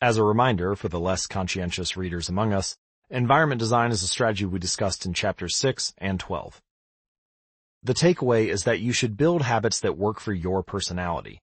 As 0.00 0.16
a 0.16 0.22
reminder 0.22 0.76
for 0.76 0.88
the 0.88 1.00
less 1.00 1.26
conscientious 1.26 1.96
readers 1.96 2.28
among 2.28 2.52
us, 2.52 2.78
environment 3.10 3.58
design 3.58 3.90
is 3.90 4.04
a 4.04 4.06
strategy 4.06 4.44
we 4.44 4.60
discussed 4.60 5.04
in 5.04 5.12
chapters 5.12 5.56
6 5.56 5.92
and 5.98 6.20
12. 6.20 6.62
The 7.82 7.94
takeaway 7.94 8.48
is 8.48 8.64
that 8.64 8.80
you 8.80 8.92
should 8.92 9.16
build 9.16 9.42
habits 9.42 9.80
that 9.80 9.96
work 9.96 10.18
for 10.20 10.32
your 10.32 10.62
personality. 10.62 11.40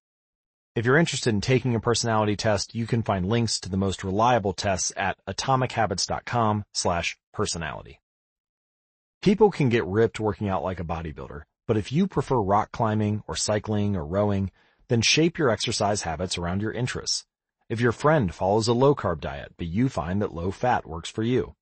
If 0.74 0.84
you're 0.84 0.98
interested 0.98 1.30
in 1.32 1.40
taking 1.40 1.74
a 1.74 1.80
personality 1.80 2.36
test, 2.36 2.74
you 2.74 2.86
can 2.86 3.02
find 3.02 3.26
links 3.26 3.60
to 3.60 3.68
the 3.68 3.76
most 3.76 4.02
reliable 4.02 4.52
tests 4.52 4.92
at 4.96 5.16
atomichabits.com 5.26 6.64
slash 6.72 7.16
personality. 7.32 8.00
People 9.22 9.50
can 9.50 9.68
get 9.68 9.86
ripped 9.86 10.20
working 10.20 10.48
out 10.48 10.64
like 10.64 10.80
a 10.80 10.84
bodybuilder, 10.84 11.42
but 11.66 11.76
if 11.76 11.92
you 11.92 12.06
prefer 12.06 12.40
rock 12.40 12.72
climbing 12.72 13.22
or 13.26 13.36
cycling 13.36 13.96
or 13.96 14.04
rowing, 14.04 14.50
then 14.88 15.00
shape 15.00 15.38
your 15.38 15.48
exercise 15.48 16.02
habits 16.02 16.36
around 16.36 16.60
your 16.60 16.72
interests. 16.72 17.24
If 17.70 17.80
your 17.80 17.92
friend 17.92 18.34
follows 18.34 18.68
a 18.68 18.74
low-carb 18.74 19.20
diet, 19.20 19.54
but 19.56 19.66
you 19.66 19.88
find 19.88 20.20
that 20.20 20.34
low 20.34 20.50
fat 20.50 20.86
works 20.86 21.08
for 21.08 21.22
you, 21.22 21.54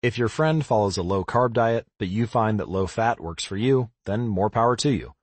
if 0.00 0.16
your 0.16 0.28
friend 0.28 0.64
follows 0.64 0.96
a 0.96 1.02
low 1.02 1.24
carb 1.24 1.52
diet, 1.54 1.84
but 1.98 2.06
you 2.06 2.28
find 2.28 2.60
that 2.60 2.68
low 2.68 2.86
fat 2.86 3.18
works 3.18 3.44
for 3.44 3.56
you, 3.56 3.90
then 4.04 4.28
more 4.28 4.48
power 4.48 4.76
to 4.76 4.90
you. 4.90 5.14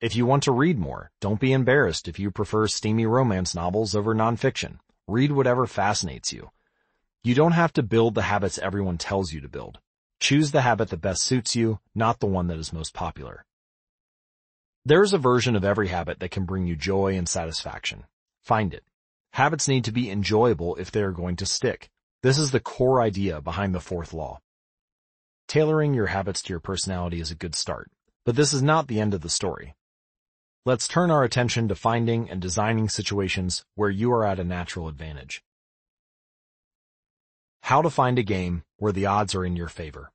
If 0.00 0.16
you 0.16 0.24
want 0.24 0.42
to 0.44 0.52
read 0.52 0.78
more, 0.78 1.10
don't 1.20 1.38
be 1.38 1.52
embarrassed 1.52 2.08
if 2.08 2.18
you 2.18 2.30
prefer 2.30 2.66
steamy 2.66 3.04
romance 3.04 3.54
novels 3.54 3.94
over 3.94 4.14
nonfiction. 4.14 4.78
Read 5.06 5.32
whatever 5.32 5.66
fascinates 5.66 6.32
you. 6.32 6.50
You 7.22 7.34
don't 7.34 7.52
have 7.52 7.74
to 7.74 7.82
build 7.82 8.14
the 8.14 8.22
habits 8.22 8.58
everyone 8.58 8.96
tells 8.96 9.34
you 9.34 9.40
to 9.42 9.48
build. 9.48 9.78
Choose 10.18 10.50
the 10.50 10.62
habit 10.62 10.88
that 10.88 11.02
best 11.02 11.22
suits 11.22 11.54
you, 11.54 11.78
not 11.94 12.18
the 12.18 12.26
one 12.26 12.46
that 12.46 12.58
is 12.58 12.72
most 12.72 12.94
popular. 12.94 13.44
There 14.84 15.02
is 15.02 15.12
a 15.12 15.18
version 15.18 15.54
of 15.54 15.64
every 15.64 15.88
habit 15.88 16.20
that 16.20 16.30
can 16.30 16.46
bring 16.46 16.66
you 16.66 16.74
joy 16.74 17.16
and 17.16 17.28
satisfaction. 17.28 18.06
Find 18.42 18.72
it. 18.72 18.82
Habits 19.34 19.68
need 19.68 19.84
to 19.84 19.92
be 19.92 20.10
enjoyable 20.10 20.74
if 20.76 20.90
they 20.90 21.02
are 21.02 21.12
going 21.12 21.36
to 21.36 21.46
stick. 21.46 21.91
This 22.22 22.38
is 22.38 22.52
the 22.52 22.60
core 22.60 23.02
idea 23.02 23.40
behind 23.40 23.74
the 23.74 23.80
fourth 23.80 24.12
law. 24.12 24.38
Tailoring 25.48 25.92
your 25.92 26.06
habits 26.06 26.40
to 26.42 26.52
your 26.52 26.60
personality 26.60 27.20
is 27.20 27.32
a 27.32 27.34
good 27.34 27.56
start, 27.56 27.90
but 28.24 28.36
this 28.36 28.52
is 28.52 28.62
not 28.62 28.86
the 28.86 29.00
end 29.00 29.12
of 29.12 29.22
the 29.22 29.28
story. 29.28 29.74
Let's 30.64 30.86
turn 30.86 31.10
our 31.10 31.24
attention 31.24 31.66
to 31.66 31.74
finding 31.74 32.30
and 32.30 32.40
designing 32.40 32.88
situations 32.88 33.64
where 33.74 33.90
you 33.90 34.12
are 34.12 34.24
at 34.24 34.38
a 34.38 34.44
natural 34.44 34.86
advantage. 34.86 35.42
How 37.62 37.82
to 37.82 37.90
find 37.90 38.20
a 38.20 38.22
game 38.22 38.62
where 38.76 38.92
the 38.92 39.06
odds 39.06 39.34
are 39.34 39.44
in 39.44 39.56
your 39.56 39.68
favor. 39.68 40.12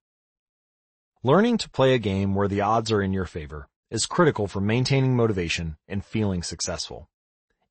Learning 1.23 1.57
to 1.57 1.69
play 1.69 1.93
a 1.93 1.99
game 1.99 2.35
where 2.35 2.47
the 2.47 2.61
odds 2.61 2.89
are 2.89 3.01
in 3.01 3.11
your 3.11 3.25
favor 3.25 3.67
is 3.91 4.05
critical 4.05 4.47
for 4.47 4.61
maintaining 4.61 5.13
motivation 5.13 5.75
and 5.89 6.05
feeling 6.05 6.41
successful. 6.41 7.09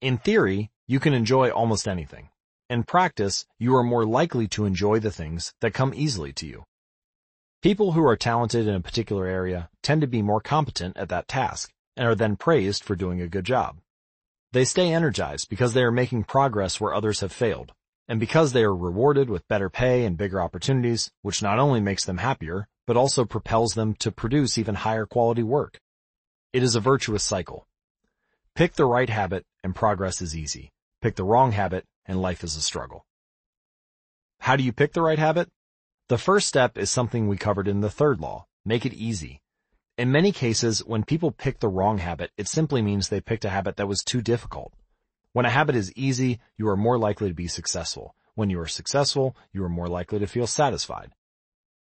In 0.02 0.18
theory, 0.18 0.70
you 0.86 1.00
can 1.00 1.14
enjoy 1.14 1.48
almost 1.48 1.88
anything. 1.88 2.28
In 2.68 2.82
practice, 2.82 3.46
you 3.60 3.76
are 3.76 3.84
more 3.84 4.04
likely 4.04 4.48
to 4.48 4.64
enjoy 4.64 4.98
the 4.98 5.12
things 5.12 5.54
that 5.60 5.72
come 5.72 5.94
easily 5.94 6.32
to 6.32 6.46
you. 6.48 6.64
People 7.62 7.92
who 7.92 8.04
are 8.04 8.16
talented 8.16 8.66
in 8.66 8.74
a 8.74 8.80
particular 8.80 9.26
area 9.26 9.70
tend 9.84 10.00
to 10.00 10.08
be 10.08 10.20
more 10.20 10.40
competent 10.40 10.96
at 10.96 11.08
that 11.10 11.28
task 11.28 11.72
and 11.96 12.08
are 12.08 12.16
then 12.16 12.34
praised 12.34 12.82
for 12.82 12.96
doing 12.96 13.20
a 13.20 13.28
good 13.28 13.44
job. 13.44 13.78
They 14.50 14.64
stay 14.64 14.92
energized 14.92 15.48
because 15.48 15.74
they 15.74 15.84
are 15.84 15.92
making 15.92 16.24
progress 16.24 16.80
where 16.80 16.92
others 16.92 17.20
have 17.20 17.30
failed, 17.30 17.72
and 18.08 18.18
because 18.18 18.52
they 18.52 18.64
are 18.64 18.74
rewarded 18.74 19.30
with 19.30 19.46
better 19.46 19.70
pay 19.70 20.04
and 20.04 20.16
bigger 20.16 20.40
opportunities, 20.42 21.12
which 21.22 21.44
not 21.44 21.60
only 21.60 21.78
makes 21.78 22.04
them 22.04 22.18
happier, 22.18 22.66
but 22.84 22.96
also 22.96 23.24
propels 23.24 23.74
them 23.74 23.94
to 23.94 24.10
produce 24.10 24.58
even 24.58 24.74
higher 24.74 25.06
quality 25.06 25.44
work. 25.44 25.80
It 26.52 26.64
is 26.64 26.74
a 26.74 26.80
virtuous 26.80 27.22
cycle. 27.22 27.64
Pick 28.56 28.74
the 28.74 28.86
right 28.86 29.08
habit 29.08 29.44
and 29.62 29.72
progress 29.72 30.20
is 30.20 30.36
easy. 30.36 30.72
Pick 31.00 31.14
the 31.14 31.24
wrong 31.24 31.52
habit 31.52 31.84
and 32.06 32.20
life 32.20 32.44
is 32.44 32.56
a 32.56 32.60
struggle. 32.60 33.06
How 34.40 34.56
do 34.56 34.62
you 34.62 34.72
pick 34.72 34.92
the 34.92 35.02
right 35.02 35.18
habit? 35.18 35.48
The 36.08 36.18
first 36.18 36.46
step 36.46 36.78
is 36.78 36.90
something 36.90 37.26
we 37.26 37.36
covered 37.36 37.66
in 37.66 37.80
the 37.80 37.90
third 37.90 38.20
law. 38.20 38.46
Make 38.64 38.86
it 38.86 38.94
easy. 38.94 39.42
In 39.98 40.12
many 40.12 40.30
cases, 40.30 40.84
when 40.84 41.04
people 41.04 41.30
pick 41.30 41.58
the 41.58 41.68
wrong 41.68 41.98
habit, 41.98 42.30
it 42.36 42.48
simply 42.48 42.82
means 42.82 43.08
they 43.08 43.20
picked 43.20 43.44
a 43.44 43.50
habit 43.50 43.76
that 43.76 43.88
was 43.88 44.04
too 44.04 44.20
difficult. 44.20 44.72
When 45.32 45.46
a 45.46 45.50
habit 45.50 45.74
is 45.74 45.92
easy, 45.94 46.38
you 46.56 46.68
are 46.68 46.76
more 46.76 46.98
likely 46.98 47.28
to 47.28 47.34
be 47.34 47.48
successful. 47.48 48.14
When 48.34 48.50
you 48.50 48.60
are 48.60 48.66
successful, 48.66 49.36
you 49.52 49.64
are 49.64 49.68
more 49.68 49.88
likely 49.88 50.18
to 50.18 50.26
feel 50.26 50.46
satisfied. 50.46 51.12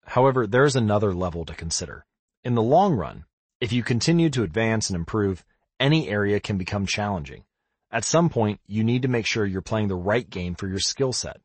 However, 0.05 0.47
there 0.47 0.63
is 0.63 0.75
another 0.75 1.13
level 1.13 1.43
to 1.45 1.53
consider. 1.53 2.05
In 2.43 2.55
the 2.55 2.63
long 2.63 2.95
run, 2.95 3.25
if 3.59 3.73
you 3.73 3.83
continue 3.83 4.29
to 4.29 4.43
advance 4.43 4.89
and 4.89 4.95
improve, 4.95 5.43
any 5.79 6.09
area 6.09 6.39
can 6.39 6.57
become 6.57 6.85
challenging. 6.85 7.43
At 7.91 8.03
some 8.03 8.29
point, 8.29 8.59
you 8.67 8.83
need 8.83 9.03
to 9.03 9.07
make 9.07 9.25
sure 9.25 9.45
you're 9.45 9.61
playing 9.61 9.87
the 9.87 9.95
right 9.95 10.29
game 10.29 10.55
for 10.55 10.67
your 10.67 10.79
skill 10.79 11.13
set. 11.13 11.39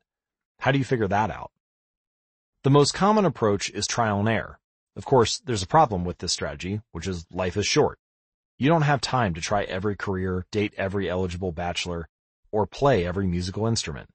How 0.59 0.73
do 0.73 0.79
you 0.79 0.85
figure 0.85 1.09
that 1.09 1.31
out? 1.31 1.53
The 2.65 2.71
most 2.71 2.95
common 2.95 3.25
approach 3.25 3.71
is 3.71 3.87
trial 3.87 4.21
and 4.21 4.29
error. 4.29 4.59
Of 4.97 5.05
course, 5.05 5.39
there's 5.39 5.63
a 5.63 5.69
problem 5.69 6.05
with 6.05 6.19
this 6.19 6.33
strategy, 6.33 6.81
which 6.91 7.07
is 7.07 7.27
life 7.33 7.57
is 7.57 7.67
short. 7.67 7.99
You 8.59 8.69
don't 8.69 8.83
have 8.83 9.01
time 9.01 9.35
to 9.35 9.41
try 9.41 9.63
every 9.65 9.97
career, 9.97 10.47
date 10.51 10.75
every 10.77 11.09
eligible 11.09 11.53
bachelor, 11.53 12.09
or 12.51 12.67
play 12.67 13.07
every 13.07 13.27
musical 13.27 13.67
instrument. 13.67 14.11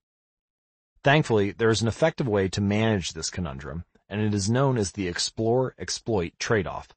Thankfully, 1.04 1.52
there 1.52 1.70
is 1.70 1.82
an 1.82 1.88
effective 1.88 2.28
way 2.28 2.48
to 2.50 2.62
manage 2.62 3.14
this 3.14 3.30
conundrum, 3.30 3.86
and 4.10 4.22
it 4.22 4.34
is 4.34 4.50
known 4.50 4.78
as 4.78 4.92
the 4.92 5.08
explore-exploit 5.08 6.34
trade-off. 6.40 6.90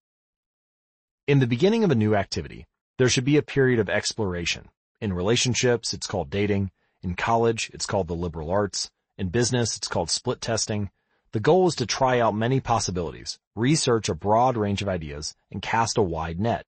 In 1.26 1.38
the 1.38 1.46
beginning 1.46 1.84
of 1.84 1.90
a 1.90 1.96
new 1.96 2.14
activity, 2.14 2.66
there 2.98 3.08
should 3.08 3.24
be 3.24 3.36
a 3.36 3.42
period 3.42 3.78
of 3.78 3.88
exploration, 3.88 4.68
in 5.00 5.12
relationships, 5.12 5.94
it's 5.94 6.06
called 6.06 6.30
dating. 6.30 6.70
In 7.02 7.14
college, 7.14 7.70
it's 7.72 7.86
called 7.86 8.08
the 8.08 8.14
liberal 8.14 8.50
arts. 8.50 8.90
In 9.16 9.28
business, 9.28 9.76
it's 9.76 9.88
called 9.88 10.10
split 10.10 10.40
testing. 10.40 10.90
The 11.32 11.40
goal 11.40 11.68
is 11.68 11.74
to 11.76 11.86
try 11.86 12.20
out 12.20 12.34
many 12.34 12.60
possibilities, 12.60 13.38
research 13.54 14.08
a 14.08 14.14
broad 14.14 14.56
range 14.56 14.82
of 14.82 14.88
ideas, 14.88 15.34
and 15.50 15.62
cast 15.62 15.96
a 15.96 16.02
wide 16.02 16.40
net. 16.40 16.66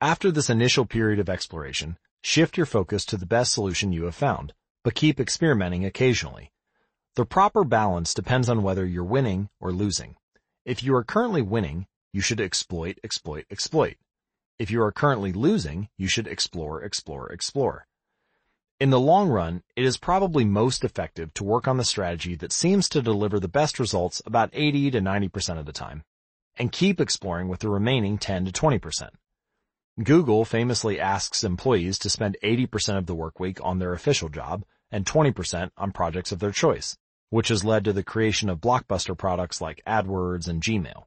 After 0.00 0.32
this 0.32 0.50
initial 0.50 0.86
period 0.86 1.20
of 1.20 1.28
exploration, 1.28 1.98
shift 2.22 2.56
your 2.56 2.66
focus 2.66 3.04
to 3.06 3.16
the 3.16 3.26
best 3.26 3.52
solution 3.52 3.92
you 3.92 4.04
have 4.04 4.14
found, 4.14 4.54
but 4.82 4.94
keep 4.94 5.20
experimenting 5.20 5.84
occasionally. 5.84 6.50
The 7.14 7.26
proper 7.26 7.62
balance 7.62 8.14
depends 8.14 8.48
on 8.48 8.62
whether 8.62 8.86
you're 8.86 9.04
winning 9.04 9.50
or 9.60 9.70
losing. 9.70 10.16
If 10.64 10.82
you 10.82 10.94
are 10.96 11.04
currently 11.04 11.42
winning, 11.42 11.86
you 12.12 12.20
should 12.20 12.40
exploit, 12.40 12.98
exploit, 13.04 13.44
exploit. 13.50 13.96
If 14.58 14.70
you 14.70 14.82
are 14.82 14.92
currently 14.92 15.32
losing, 15.32 15.88
you 15.96 16.08
should 16.08 16.26
explore, 16.26 16.82
explore, 16.82 17.32
explore. 17.32 17.86
In 18.78 18.90
the 18.90 19.00
long 19.00 19.28
run, 19.28 19.62
it 19.76 19.84
is 19.84 19.96
probably 19.96 20.44
most 20.44 20.84
effective 20.84 21.32
to 21.34 21.44
work 21.44 21.68
on 21.68 21.76
the 21.76 21.84
strategy 21.84 22.34
that 22.36 22.52
seems 22.52 22.88
to 22.90 23.00
deliver 23.00 23.38
the 23.38 23.48
best 23.48 23.78
results 23.78 24.20
about 24.26 24.50
80 24.52 24.90
to 24.92 25.00
90% 25.00 25.58
of 25.58 25.66
the 25.66 25.72
time, 25.72 26.02
and 26.56 26.72
keep 26.72 27.00
exploring 27.00 27.48
with 27.48 27.60
the 27.60 27.68
remaining 27.68 28.18
10 28.18 28.44
to 28.44 28.52
20%. 28.52 29.10
Google 30.02 30.44
famously 30.44 30.98
asks 30.98 31.44
employees 31.44 31.98
to 31.98 32.10
spend 32.10 32.36
80% 32.42 32.98
of 32.98 33.06
the 33.06 33.14
work 33.14 33.38
week 33.38 33.58
on 33.62 33.78
their 33.78 33.92
official 33.92 34.28
job 34.28 34.64
and 34.90 35.06
20% 35.06 35.70
on 35.76 35.92
projects 35.92 36.32
of 36.32 36.40
their 36.40 36.50
choice, 36.50 36.96
which 37.30 37.48
has 37.48 37.64
led 37.64 37.84
to 37.84 37.92
the 37.92 38.02
creation 38.02 38.48
of 38.48 38.60
blockbuster 38.60 39.16
products 39.16 39.60
like 39.60 39.82
AdWords 39.86 40.48
and 40.48 40.62
Gmail. 40.62 41.04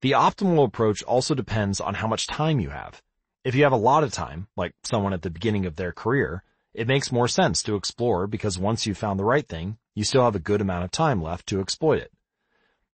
The 0.00 0.12
optimal 0.12 0.64
approach 0.64 1.02
also 1.02 1.34
depends 1.34 1.80
on 1.80 1.94
how 1.94 2.06
much 2.06 2.28
time 2.28 2.60
you 2.60 2.70
have. 2.70 3.02
If 3.44 3.56
you 3.56 3.64
have 3.64 3.72
a 3.72 3.76
lot 3.76 4.04
of 4.04 4.12
time, 4.12 4.46
like 4.56 4.72
someone 4.84 5.12
at 5.12 5.22
the 5.22 5.30
beginning 5.30 5.66
of 5.66 5.74
their 5.74 5.90
career, 5.90 6.44
it 6.72 6.86
makes 6.86 7.10
more 7.10 7.26
sense 7.26 7.64
to 7.64 7.74
explore 7.74 8.28
because 8.28 8.60
once 8.60 8.86
you've 8.86 8.96
found 8.96 9.18
the 9.18 9.24
right 9.24 9.48
thing, 9.48 9.76
you 9.96 10.04
still 10.04 10.22
have 10.22 10.36
a 10.36 10.40
good 10.40 10.60
amount 10.60 10.84
of 10.84 10.92
time 10.92 11.20
left 11.20 11.48
to 11.48 11.60
exploit 11.60 11.98
it. 11.98 12.12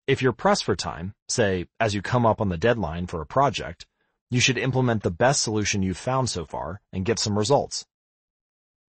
If 0.06 0.22
you're 0.22 0.32
pressed 0.32 0.64
for 0.64 0.76
time, 0.76 1.16
say, 1.28 1.66
as 1.80 1.96
you 1.96 2.04
come 2.04 2.24
up 2.24 2.40
on 2.40 2.50
the 2.50 2.58
deadline 2.58 3.08
for 3.08 3.20
a 3.20 3.26
project, 3.26 3.88
you 4.30 4.40
should 4.40 4.60
implement 4.60 5.02
the 5.02 5.10
best 5.10 5.42
solution 5.42 5.82
you've 5.82 5.98
found 5.98 6.30
so 6.30 6.46
far 6.46 6.82
and 6.94 7.04
get 7.04 7.18
some 7.18 7.36
results. 7.36 7.88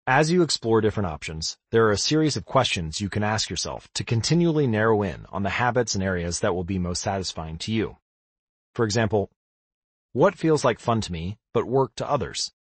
As 0.05 0.33
you 0.33 0.43
explore 0.43 0.81
different 0.81 1.07
options, 1.07 1.59
there 1.71 1.87
are 1.87 1.93
a 1.93 1.97
series 1.97 2.37
of 2.37 2.45
questions 2.45 3.01
you 3.01 3.09
can 3.09 3.23
ask 3.23 3.49
yourself 3.49 3.89
to 3.95 4.03
continually 4.03 4.67
narrow 4.67 5.03
in 5.03 5.27
on 5.31 5.45
the 5.45 5.51
habits 5.51 5.95
and 5.95 6.03
areas 6.03 6.41
that 6.41 6.57
will 6.57 6.65
be 6.65 6.81
most 6.81 7.03
satisfying 7.03 7.57
to 7.59 7.73
you. 7.73 7.99
For 8.75 8.85
example, 8.85 9.31
what 10.13 10.39
feels 10.39 10.65
like 10.65 10.81
fun 10.81 11.01
to 11.03 11.13
me, 11.13 11.39
but 11.53 11.67
work 11.67 11.95
to 11.97 12.09
others? 12.09 12.53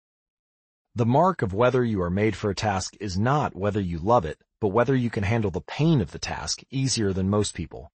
The 0.95 1.07
mark 1.07 1.43
of 1.43 1.55
whether 1.55 1.85
you 1.85 2.03
are 2.03 2.11
made 2.11 2.35
for 2.35 2.51
a 2.51 2.55
task 2.55 2.97
is 3.01 3.19
not 3.19 3.55
whether 3.55 3.81
you 3.81 3.99
love 3.99 4.25
it, 4.25 4.39
but 4.61 4.69
whether 4.69 4.95
you 4.95 5.11
can 5.11 5.23
handle 5.23 5.51
the 5.51 5.61
pain 5.61 6.01
of 6.01 6.11
the 6.11 6.19
task 6.19 6.63
easier 6.71 7.13
than 7.13 7.31
most 7.31 7.55
people. 7.55 7.91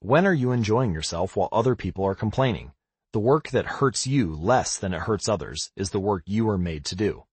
When 0.00 0.26
are 0.26 0.34
you 0.34 0.52
enjoying 0.52 0.92
yourself 0.92 1.36
while 1.36 1.48
other 1.52 1.74
people 1.76 2.04
are 2.04 2.14
complaining? 2.14 2.72
The 3.12 3.20
work 3.20 3.50
that 3.50 3.66
hurts 3.66 4.06
you 4.06 4.34
less 4.34 4.76
than 4.76 4.92
it 4.92 5.02
hurts 5.02 5.28
others 5.28 5.70
is 5.76 5.90
the 5.90 6.00
work 6.00 6.24
you 6.26 6.48
are 6.50 6.58
made 6.58 6.84
to 6.86 6.96
do. 6.96 7.24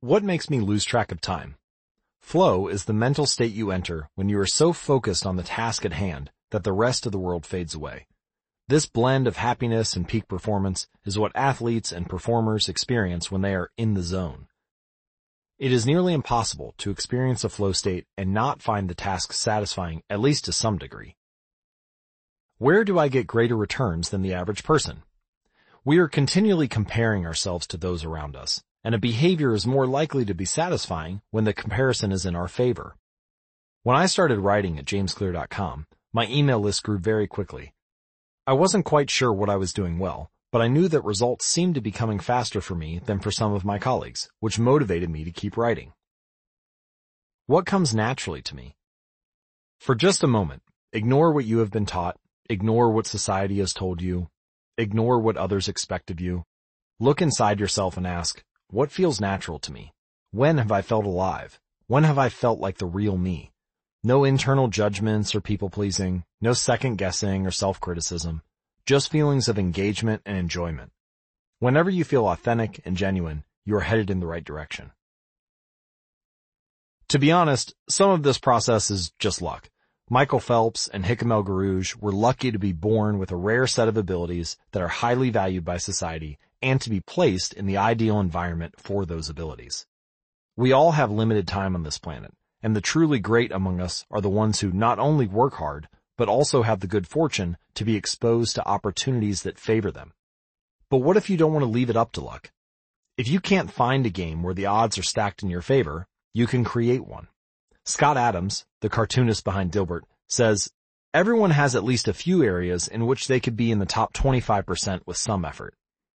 What 0.00 0.24
makes 0.24 0.48
me 0.48 0.60
lose 0.60 0.84
track 0.84 1.12
of 1.12 1.20
time? 1.20 1.56
Flow 2.20 2.68
is 2.68 2.86
the 2.86 2.94
mental 2.94 3.26
state 3.26 3.52
you 3.52 3.70
enter 3.70 4.08
when 4.14 4.30
you 4.30 4.38
are 4.40 4.46
so 4.46 4.72
focused 4.72 5.26
on 5.26 5.36
the 5.36 5.42
task 5.42 5.84
at 5.84 5.92
hand 5.92 6.30
that 6.50 6.64
the 6.64 6.72
rest 6.72 7.04
of 7.04 7.12
the 7.12 7.18
world 7.18 7.44
fades 7.44 7.74
away. 7.74 8.06
This 8.66 8.86
blend 8.86 9.26
of 9.26 9.36
happiness 9.36 9.94
and 9.94 10.08
peak 10.08 10.26
performance 10.26 10.88
is 11.04 11.18
what 11.18 11.32
athletes 11.34 11.92
and 11.92 12.08
performers 12.08 12.66
experience 12.66 13.30
when 13.30 13.42
they 13.42 13.54
are 13.54 13.70
in 13.76 13.92
the 13.92 14.02
zone. 14.02 14.46
It 15.58 15.70
is 15.70 15.84
nearly 15.84 16.14
impossible 16.14 16.74
to 16.78 16.90
experience 16.90 17.44
a 17.44 17.50
flow 17.50 17.72
state 17.72 18.06
and 18.16 18.32
not 18.32 18.62
find 18.62 18.88
the 18.88 18.94
task 18.94 19.34
satisfying 19.34 20.02
at 20.08 20.18
least 20.18 20.46
to 20.46 20.52
some 20.52 20.78
degree. 20.78 21.16
Where 22.56 22.84
do 22.84 22.98
I 22.98 23.08
get 23.08 23.26
greater 23.26 23.54
returns 23.54 24.08
than 24.08 24.22
the 24.22 24.32
average 24.32 24.64
person? 24.64 25.02
We 25.84 25.98
are 25.98 26.08
continually 26.08 26.66
comparing 26.66 27.26
ourselves 27.26 27.66
to 27.66 27.76
those 27.76 28.02
around 28.02 28.34
us, 28.34 28.62
and 28.82 28.94
a 28.94 28.98
behavior 28.98 29.52
is 29.52 29.66
more 29.66 29.86
likely 29.86 30.24
to 30.24 30.34
be 30.34 30.46
satisfying 30.46 31.20
when 31.30 31.44
the 31.44 31.52
comparison 31.52 32.12
is 32.12 32.24
in 32.24 32.34
our 32.34 32.48
favor. 32.48 32.96
When 33.82 33.96
I 33.96 34.06
started 34.06 34.38
writing 34.38 34.78
at 34.78 34.86
jamesclear.com, 34.86 35.86
my 36.14 36.26
email 36.28 36.60
list 36.60 36.82
grew 36.82 36.96
very 36.96 37.26
quickly. 37.26 37.74
I 38.46 38.52
wasn't 38.52 38.84
quite 38.84 39.08
sure 39.08 39.32
what 39.32 39.48
I 39.48 39.56
was 39.56 39.72
doing 39.72 39.98
well, 39.98 40.30
but 40.52 40.60
I 40.60 40.68
knew 40.68 40.86
that 40.88 41.02
results 41.02 41.46
seemed 41.46 41.76
to 41.76 41.80
be 41.80 41.90
coming 41.90 42.18
faster 42.18 42.60
for 42.60 42.74
me 42.74 42.98
than 42.98 43.18
for 43.18 43.30
some 43.30 43.54
of 43.54 43.64
my 43.64 43.78
colleagues, 43.78 44.28
which 44.40 44.58
motivated 44.58 45.08
me 45.08 45.24
to 45.24 45.30
keep 45.30 45.56
writing. 45.56 45.94
What 47.46 47.64
comes 47.64 47.94
naturally 47.94 48.42
to 48.42 48.54
me? 48.54 48.76
For 49.80 49.94
just 49.94 50.22
a 50.22 50.26
moment, 50.26 50.62
ignore 50.92 51.32
what 51.32 51.46
you 51.46 51.60
have 51.60 51.70
been 51.70 51.86
taught, 51.86 52.18
ignore 52.50 52.90
what 52.90 53.06
society 53.06 53.60
has 53.60 53.72
told 53.72 54.02
you, 54.02 54.28
ignore 54.76 55.18
what 55.18 55.38
others 55.38 55.66
expect 55.66 56.10
of 56.10 56.20
you. 56.20 56.44
Look 57.00 57.22
inside 57.22 57.60
yourself 57.60 57.96
and 57.96 58.06
ask, 58.06 58.44
what 58.68 58.92
feels 58.92 59.22
natural 59.22 59.58
to 59.60 59.72
me? 59.72 59.94
When 60.32 60.58
have 60.58 60.70
I 60.70 60.82
felt 60.82 61.06
alive? 61.06 61.58
When 61.86 62.04
have 62.04 62.18
I 62.18 62.28
felt 62.28 62.60
like 62.60 62.76
the 62.76 62.84
real 62.84 63.16
me? 63.16 63.52
No 64.02 64.22
internal 64.22 64.68
judgments 64.68 65.34
or 65.34 65.40
people 65.40 65.70
pleasing, 65.70 66.24
no 66.44 66.52
second 66.52 66.96
guessing 66.96 67.46
or 67.46 67.50
self-criticism 67.50 68.42
just 68.84 69.10
feelings 69.10 69.48
of 69.48 69.58
engagement 69.58 70.20
and 70.26 70.36
enjoyment. 70.36 70.92
Whenever 71.58 71.88
you 71.88 72.04
feel 72.04 72.28
authentic 72.28 72.82
and 72.84 72.98
genuine, 72.98 73.44
you 73.64 73.74
are 73.74 73.80
headed 73.80 74.10
in 74.10 74.20
the 74.20 74.26
right 74.26 74.44
direction. 74.44 74.92
To 77.08 77.18
be 77.18 77.32
honest, 77.32 77.74
some 77.88 78.10
of 78.10 78.22
this 78.22 78.36
process 78.36 78.90
is 78.90 79.10
just 79.18 79.40
luck. 79.40 79.70
Michael 80.10 80.38
Phelps 80.38 80.86
and 80.86 81.06
Hicham 81.06 81.32
El 81.32 81.44
Guerrouj 81.44 81.96
were 81.96 82.12
lucky 82.12 82.52
to 82.52 82.58
be 82.58 82.72
born 82.74 83.18
with 83.18 83.32
a 83.32 83.36
rare 83.36 83.66
set 83.66 83.88
of 83.88 83.96
abilities 83.96 84.58
that 84.72 84.82
are 84.82 84.88
highly 84.88 85.30
valued 85.30 85.64
by 85.64 85.78
society 85.78 86.38
and 86.60 86.78
to 86.82 86.90
be 86.90 87.00
placed 87.00 87.54
in 87.54 87.64
the 87.64 87.78
ideal 87.78 88.20
environment 88.20 88.74
for 88.76 89.06
those 89.06 89.30
abilities. 89.30 89.86
We 90.56 90.72
all 90.72 90.92
have 90.92 91.10
limited 91.10 91.48
time 91.48 91.74
on 91.74 91.84
this 91.84 91.96
planet, 91.96 92.34
and 92.62 92.76
the 92.76 92.82
truly 92.82 93.18
great 93.18 93.50
among 93.50 93.80
us 93.80 94.04
are 94.10 94.20
the 94.20 94.28
ones 94.28 94.60
who 94.60 94.72
not 94.72 94.98
only 94.98 95.26
work 95.26 95.54
hard, 95.54 95.88
but 96.16 96.28
also 96.28 96.62
have 96.62 96.80
the 96.80 96.86
good 96.86 97.06
fortune 97.06 97.56
to 97.74 97.84
be 97.84 97.96
exposed 97.96 98.54
to 98.54 98.68
opportunities 98.68 99.42
that 99.42 99.58
favor 99.58 99.90
them. 99.90 100.12
But 100.90 100.98
what 100.98 101.16
if 101.16 101.28
you 101.28 101.36
don't 101.36 101.52
want 101.52 101.64
to 101.64 101.70
leave 101.70 101.90
it 101.90 101.96
up 101.96 102.12
to 102.12 102.20
luck? 102.20 102.52
If 103.16 103.28
you 103.28 103.40
can't 103.40 103.70
find 103.70 104.06
a 104.06 104.10
game 104.10 104.42
where 104.42 104.54
the 104.54 104.66
odds 104.66 104.98
are 104.98 105.02
stacked 105.02 105.42
in 105.42 105.50
your 105.50 105.62
favor, 105.62 106.06
you 106.32 106.46
can 106.46 106.64
create 106.64 107.06
one. 107.06 107.28
Scott 107.84 108.16
Adams, 108.16 108.64
the 108.80 108.88
cartoonist 108.88 109.44
behind 109.44 109.70
Dilbert, 109.70 110.02
says, 110.26 110.70
Everyone 111.12 111.50
has 111.50 111.76
at 111.76 111.84
least 111.84 112.08
a 112.08 112.12
few 112.12 112.42
areas 112.42 112.88
in 112.88 113.06
which 113.06 113.28
they 113.28 113.38
could 113.38 113.56
be 113.56 113.70
in 113.70 113.78
the 113.78 113.86
top 113.86 114.12
25% 114.14 115.02
with 115.06 115.16
some 115.16 115.44
effort. 115.44 115.74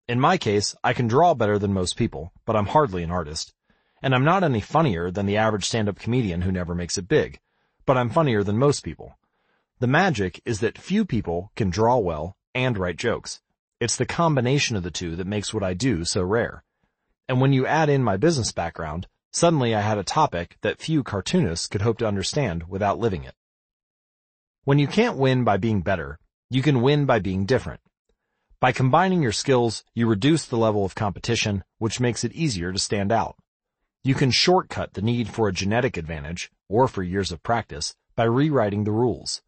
In 0.08 0.20
my 0.20 0.38
case, 0.38 0.74
I 0.82 0.92
can 0.92 1.06
draw 1.06 1.34
better 1.34 1.58
than 1.58 1.74
most 1.74 1.96
people, 1.96 2.32
but 2.46 2.56
I'm 2.56 2.66
hardly 2.66 3.02
an 3.02 3.10
artist. 3.10 3.52
And 4.02 4.14
I'm 4.14 4.24
not 4.24 4.44
any 4.44 4.60
funnier 4.60 5.10
than 5.10 5.26
the 5.26 5.36
average 5.36 5.66
stand-up 5.66 5.98
comedian 5.98 6.42
who 6.42 6.52
never 6.52 6.74
makes 6.74 6.96
it 6.96 7.08
big, 7.08 7.40
but 7.84 7.98
I'm 7.98 8.08
funnier 8.08 8.42
than 8.42 8.56
most 8.56 8.80
people. 8.80 9.18
The 9.78 9.86
magic 9.86 10.40
is 10.46 10.60
that 10.60 10.78
few 10.78 11.04
people 11.04 11.52
can 11.54 11.68
draw 11.68 11.98
well 11.98 12.34
and 12.54 12.78
write 12.78 12.96
jokes. 12.96 13.42
It's 13.78 13.96
the 13.96 14.06
combination 14.06 14.74
of 14.74 14.82
the 14.82 14.90
two 14.90 15.16
that 15.16 15.26
makes 15.26 15.52
what 15.52 15.62
I 15.62 15.74
do 15.74 16.06
so 16.06 16.22
rare. 16.22 16.64
And 17.28 17.42
when 17.42 17.52
you 17.52 17.66
add 17.66 17.90
in 17.90 18.02
my 18.02 18.16
business 18.16 18.52
background, 18.52 19.06
suddenly 19.32 19.74
I 19.74 19.82
had 19.82 19.98
a 19.98 20.02
topic 20.02 20.56
that 20.62 20.80
few 20.80 21.02
cartoonists 21.02 21.66
could 21.66 21.82
hope 21.82 21.98
to 21.98 22.08
understand 22.08 22.68
without 22.68 22.98
living 22.98 23.24
it. 23.24 23.34
When 24.64 24.78
you 24.78 24.86
can't 24.86 25.18
win 25.18 25.44
by 25.44 25.58
being 25.58 25.82
better, 25.82 26.18
you 26.48 26.62
can 26.62 26.80
win 26.80 27.04
by 27.04 27.18
being 27.18 27.44
different. 27.44 27.80
By 28.60 28.72
combining 28.72 29.20
your 29.20 29.32
skills, 29.32 29.84
you 29.92 30.06
reduce 30.06 30.46
the 30.46 30.56
level 30.56 30.86
of 30.86 30.94
competition, 30.94 31.64
which 31.76 32.00
makes 32.00 32.24
it 32.24 32.32
easier 32.32 32.72
to 32.72 32.78
stand 32.78 33.12
out. 33.12 33.36
You 34.02 34.14
can 34.14 34.30
shortcut 34.30 34.94
the 34.94 35.02
need 35.02 35.28
for 35.28 35.48
a 35.48 35.52
genetic 35.52 35.98
advantage, 35.98 36.50
or 36.66 36.88
for 36.88 37.02
years 37.02 37.30
of 37.30 37.42
practice, 37.42 37.94
by 38.14 38.24
rewriting 38.24 38.84
the 38.84 38.92
rules. 38.92 39.42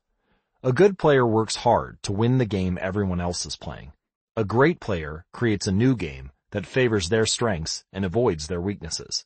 A 0.60 0.72
good 0.72 0.98
player 0.98 1.24
works 1.24 1.54
hard 1.54 2.02
to 2.02 2.10
win 2.12 2.38
the 2.38 2.44
game 2.44 2.80
everyone 2.80 3.20
else 3.20 3.46
is 3.46 3.54
playing. 3.54 3.92
A 4.36 4.44
great 4.44 4.80
player 4.80 5.24
creates 5.32 5.68
a 5.68 5.72
new 5.72 5.94
game 5.94 6.32
that 6.50 6.66
favors 6.66 7.08
their 7.10 7.26
strengths 7.26 7.84
and 7.92 8.04
avoids 8.04 8.48
their 8.48 8.60
weaknesses. 8.60 9.24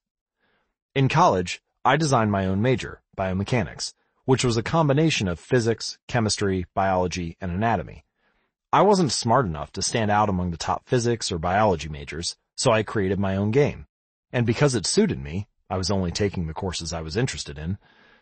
In 0.95 1.09
college, 1.09 1.63
I 1.87 1.97
designed 1.97 2.31
my 2.31 2.45
own 2.45 2.61
major, 2.61 3.01
biomechanics, 3.17 3.95
which 4.27 4.45
was 4.45 4.59
a 4.59 4.63
combination 4.63 5.27
of 5.27 5.41
physics, 5.41 5.97
chemistry, 6.07 6.67
biology, 6.75 7.39
and 7.41 7.51
anatomy. 7.51 8.05
I 8.71 8.83
wasn't 8.83 9.11
smart 9.11 9.47
enough 9.47 9.73
to 9.73 9.81
stand 9.81 10.11
out 10.11 10.29
among 10.29 10.51
the 10.51 10.59
top 10.59 10.87
physics 10.87 11.33
or 11.33 11.39
biology 11.39 11.89
majors, 11.89 12.37
so 12.57 12.73
I 12.73 12.83
created 12.83 13.19
my 13.19 13.37
own 13.37 13.53
game. 13.53 13.87
And 14.35 14.45
because 14.45 14.75
it 14.75 14.85
suited 14.85 15.19
me, 15.19 15.49
I 15.71 15.79
was 15.79 15.91
only 15.91 16.11
taking 16.11 16.47
the 16.47 16.53
courses 16.53 16.93
I 16.93 17.01
was 17.01 17.17
interested 17.17 17.57
in, 17.57 17.79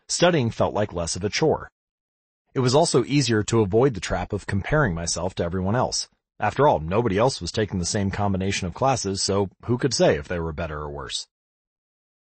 studying 0.06 0.52
felt 0.52 0.74
like 0.74 0.92
less 0.92 1.16
of 1.16 1.24
a 1.24 1.28
chore. 1.28 1.72
It 2.52 2.60
was 2.60 2.74
also 2.74 3.04
easier 3.04 3.42
to 3.44 3.60
avoid 3.60 3.94
the 3.94 4.00
trap 4.00 4.32
of 4.32 4.46
comparing 4.46 4.94
myself 4.94 5.34
to 5.36 5.44
everyone 5.44 5.76
else. 5.76 6.08
After 6.40 6.66
all, 6.66 6.80
nobody 6.80 7.16
else 7.16 7.40
was 7.40 7.52
taking 7.52 7.78
the 7.78 7.84
same 7.84 8.10
combination 8.10 8.66
of 8.66 8.74
classes, 8.74 9.22
so 9.22 9.50
who 9.66 9.78
could 9.78 9.94
say 9.94 10.16
if 10.16 10.26
they 10.26 10.40
were 10.40 10.52
better 10.52 10.78
or 10.78 10.90
worse? 10.90 11.28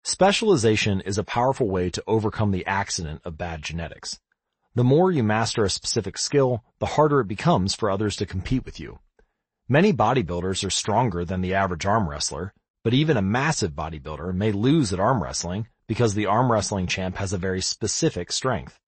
Specialization 0.05 1.01
is 1.01 1.17
a 1.17 1.25
powerful 1.25 1.69
way 1.69 1.89
to 1.89 2.03
overcome 2.07 2.51
the 2.51 2.67
accident 2.67 3.23
of 3.25 3.39
bad 3.39 3.63
genetics. 3.63 4.21
The 4.75 4.85
more 4.85 5.11
you 5.11 5.23
master 5.23 5.65
a 5.65 5.71
specific 5.71 6.19
skill, 6.19 6.65
the 6.79 6.87
harder 6.87 7.21
it 7.21 7.29
becomes 7.29 7.75
for 7.75 7.91
others 7.91 8.17
to 8.17 8.27
compete 8.27 8.65
with 8.65 8.81
you. 8.81 8.99
Many 9.69 9.93
bodybuilders 9.93 10.67
are 10.67 10.71
stronger 10.71 11.25
than 11.25 11.41
the 11.41 11.55
average 11.55 11.87
arm 11.87 12.09
wrestler, 12.09 12.53
but 12.83 12.93
even 12.93 13.17
a 13.17 13.23
massive 13.23 13.73
bodybuilder 13.73 14.35
may 14.35 14.53
lose 14.53 14.93
at 14.93 15.01
arm 15.01 15.23
wrestling 15.23 15.69
because 15.87 16.15
the 16.15 16.27
arm 16.27 16.51
wrestling 16.51 16.87
champ 16.87 17.17
has 17.17 17.33
a 17.33 17.39
very 17.39 17.63
specific 17.63 18.33
strength. 18.33 18.79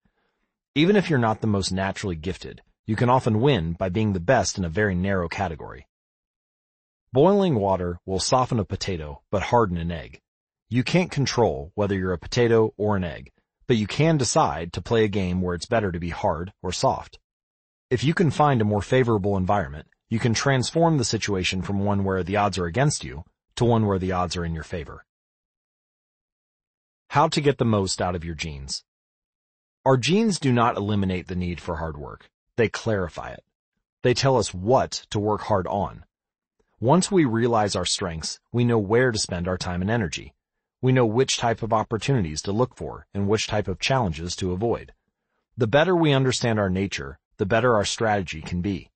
Even 0.77 0.97
if 0.97 1.09
you're 1.09 1.17
not 1.17 1.39
the 1.39 1.47
most 1.47 1.71
naturally 1.71 2.17
gifted, 2.17 2.61
you 2.85 2.97
can 2.97 3.09
often 3.09 3.39
win 3.39 3.73
by 3.79 3.87
being 3.87 4.11
the 4.11 4.19
best 4.19 4.57
in 4.57 4.65
a 4.65 4.69
very 4.69 4.93
narrow 4.93 5.29
category. 5.29 5.87
Boiling 7.13 7.55
water 7.55 7.97
will 8.05 8.19
soften 8.19 8.59
a 8.59 8.65
potato 8.65 9.21
but 9.31 9.43
harden 9.43 9.77
an 9.77 9.89
egg. 9.89 10.19
You 10.67 10.83
can't 10.83 11.09
control 11.09 11.71
whether 11.75 11.95
you're 11.95 12.11
a 12.11 12.17
potato 12.17 12.73
or 12.75 12.97
an 12.97 13.05
egg, 13.05 13.31
but 13.67 13.77
you 13.77 13.87
can 13.87 14.17
decide 14.17 14.73
to 14.73 14.81
play 14.81 15.05
a 15.05 15.07
game 15.07 15.41
where 15.41 15.55
it's 15.55 15.65
better 15.65 15.93
to 15.93 15.99
be 15.99 16.09
hard 16.09 16.51
or 16.61 16.73
soft. 16.73 17.19
If 17.89 18.03
you 18.03 18.13
can 18.13 18.29
find 18.29 18.61
a 18.61 18.65
more 18.65 18.81
favorable 18.81 19.37
environment, 19.37 19.87
you 20.09 20.19
can 20.19 20.33
transform 20.33 20.97
the 20.97 21.05
situation 21.05 21.61
from 21.61 21.85
one 21.85 22.03
where 22.03 22.21
the 22.21 22.35
odds 22.35 22.57
are 22.57 22.65
against 22.65 23.05
you 23.05 23.23
to 23.55 23.63
one 23.63 23.85
where 23.85 23.99
the 23.99 24.11
odds 24.11 24.35
are 24.35 24.43
in 24.43 24.53
your 24.53 24.63
favor. 24.63 25.05
How 27.11 27.29
to 27.29 27.39
get 27.39 27.59
the 27.59 27.63
most 27.63 28.01
out 28.01 28.15
of 28.15 28.25
your 28.25 28.35
genes. 28.35 28.83
Our 29.85 29.97
genes 29.97 30.39
do 30.39 30.51
not 30.51 30.77
eliminate 30.77 31.27
the 31.27 31.35
need 31.35 31.61
for 31.61 31.75
hard 31.75 31.95
work. 31.95 32.31
They 32.57 32.69
clarify 32.69 33.29
it. 33.29 33.43
They 34.01 34.15
tell 34.15 34.35
us 34.35 34.51
what 34.51 35.05
to 35.11 35.19
work 35.19 35.41
hard 35.41 35.67
on. 35.67 36.05
Once 36.79 37.11
we 37.11 37.23
realize 37.23 37.75
our 37.75 37.85
strengths, 37.85 38.39
we 38.51 38.63
know 38.63 38.79
where 38.79 39.11
to 39.11 39.19
spend 39.19 39.47
our 39.47 39.59
time 39.59 39.81
and 39.83 39.91
energy. 39.91 40.33
We 40.81 40.91
know 40.91 41.05
which 41.05 41.37
type 41.37 41.61
of 41.61 41.71
opportunities 41.71 42.41
to 42.41 42.51
look 42.51 42.75
for 42.75 43.05
and 43.13 43.27
which 43.27 43.45
type 43.45 43.67
of 43.67 43.79
challenges 43.79 44.35
to 44.37 44.53
avoid. 44.53 44.91
The 45.55 45.67
better 45.67 45.95
we 45.95 46.13
understand 46.13 46.57
our 46.59 46.71
nature, 46.71 47.19
the 47.37 47.45
better 47.45 47.75
our 47.75 47.85
strategy 47.85 48.41
can 48.41 48.61
be. 48.61 48.89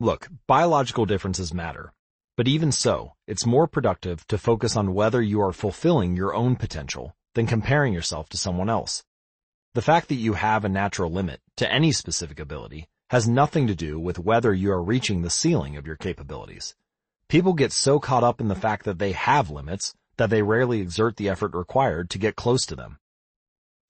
Look, 0.00 0.26
biological 0.48 1.06
differences 1.06 1.54
matter. 1.54 1.92
But 2.36 2.48
even 2.48 2.72
so, 2.72 3.12
it's 3.28 3.46
more 3.46 3.68
productive 3.68 4.26
to 4.26 4.36
focus 4.36 4.74
on 4.74 4.94
whether 4.94 5.22
you 5.22 5.40
are 5.40 5.52
fulfilling 5.52 6.16
your 6.16 6.34
own 6.34 6.56
potential 6.56 7.14
than 7.34 7.46
comparing 7.46 7.92
yourself 7.92 8.28
to 8.30 8.36
someone 8.36 8.68
else. 8.68 9.04
The 9.74 9.80
fact 9.80 10.08
that 10.08 10.16
you 10.16 10.34
have 10.34 10.66
a 10.66 10.68
natural 10.68 11.10
limit 11.10 11.40
to 11.56 11.72
any 11.72 11.92
specific 11.92 12.38
ability 12.38 12.88
has 13.08 13.26
nothing 13.26 13.66
to 13.68 13.74
do 13.74 13.98
with 13.98 14.18
whether 14.18 14.52
you 14.52 14.70
are 14.70 14.82
reaching 14.82 15.22
the 15.22 15.30
ceiling 15.30 15.78
of 15.78 15.86
your 15.86 15.96
capabilities. 15.96 16.74
People 17.28 17.54
get 17.54 17.72
so 17.72 17.98
caught 17.98 18.22
up 18.22 18.38
in 18.38 18.48
the 18.48 18.54
fact 18.54 18.84
that 18.84 18.98
they 18.98 19.12
have 19.12 19.48
limits 19.48 19.94
that 20.18 20.28
they 20.28 20.42
rarely 20.42 20.82
exert 20.82 21.16
the 21.16 21.30
effort 21.30 21.54
required 21.54 22.10
to 22.10 22.18
get 22.18 22.36
close 22.36 22.66
to 22.66 22.76
them. 22.76 22.98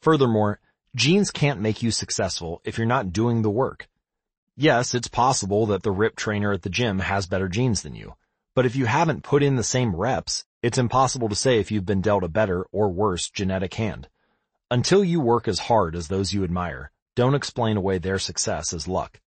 Furthermore, 0.03 0.61
genes 0.95 1.33
can't 1.33 1.61
make 1.61 1.83
you 1.83 1.91
successful 1.91 2.61
if 2.65 2.79
you're 2.79 2.87
not 2.87 3.13
doing 3.13 3.43
the 3.43 3.51
work. 3.51 3.89
Yes, 4.57 4.95
it's 4.95 5.09
possible 5.09 5.67
that 5.67 5.83
the 5.83 5.91
RIP 5.91 6.15
trainer 6.15 6.53
at 6.53 6.63
the 6.63 6.71
gym 6.71 7.01
has 7.01 7.27
better 7.27 7.49
genes 7.49 7.83
than 7.83 7.97
you, 7.97 8.15
but 8.55 8.67
if 8.67 8.77
you 8.77 8.87
haven't 8.87 9.25
put 9.25 9.43
in 9.43 9.57
the 9.57 9.65
same 9.65 9.97
reps, 9.97 10.45
it's 10.63 10.79
impossible 10.79 11.29
to 11.29 11.35
say 11.35 11.59
if 11.59 11.73
you've 11.73 11.87
been 11.87 12.03
dealt 12.03 12.23
a 12.23 12.29
better 12.29 12.67
or 12.71 12.89
worse 12.89 13.29
genetic 13.29 13.75
hand. 13.75 14.09
Until 14.73 15.05
you 15.05 15.21
work 15.21 15.49
as 15.49 15.59
hard 15.59 15.95
as 15.95 16.09
those 16.09 16.33
you 16.33 16.45
admire, 16.45 16.91
don't 17.15 17.35
explain 17.35 17.77
away 17.77 17.99
their 17.99 18.19
success 18.19 18.73
as 18.73 18.89
luck. 18.89 19.21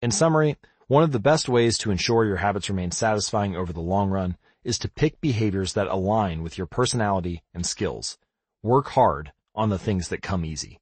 In 0.00 0.12
summary, 0.12 0.56
one 0.86 1.02
of 1.02 1.10
the 1.10 1.18
best 1.18 1.48
ways 1.48 1.76
to 1.78 1.90
ensure 1.90 2.24
your 2.24 2.36
habits 2.36 2.70
remain 2.70 2.92
satisfying 2.92 3.56
over 3.56 3.72
the 3.72 3.80
long 3.80 4.08
run 4.08 4.36
is 4.62 4.78
to 4.78 4.88
pick 4.88 5.20
behaviors 5.20 5.72
that 5.72 5.88
align 5.88 6.44
with 6.44 6.56
your 6.56 6.68
personality 6.68 7.42
and 7.52 7.66
skills. 7.66 8.18
Work 8.62 8.90
hard 8.90 9.32
on 9.52 9.68
the 9.68 9.80
things 9.80 10.06
that 10.10 10.22
come 10.22 10.44
easy. 10.44 10.78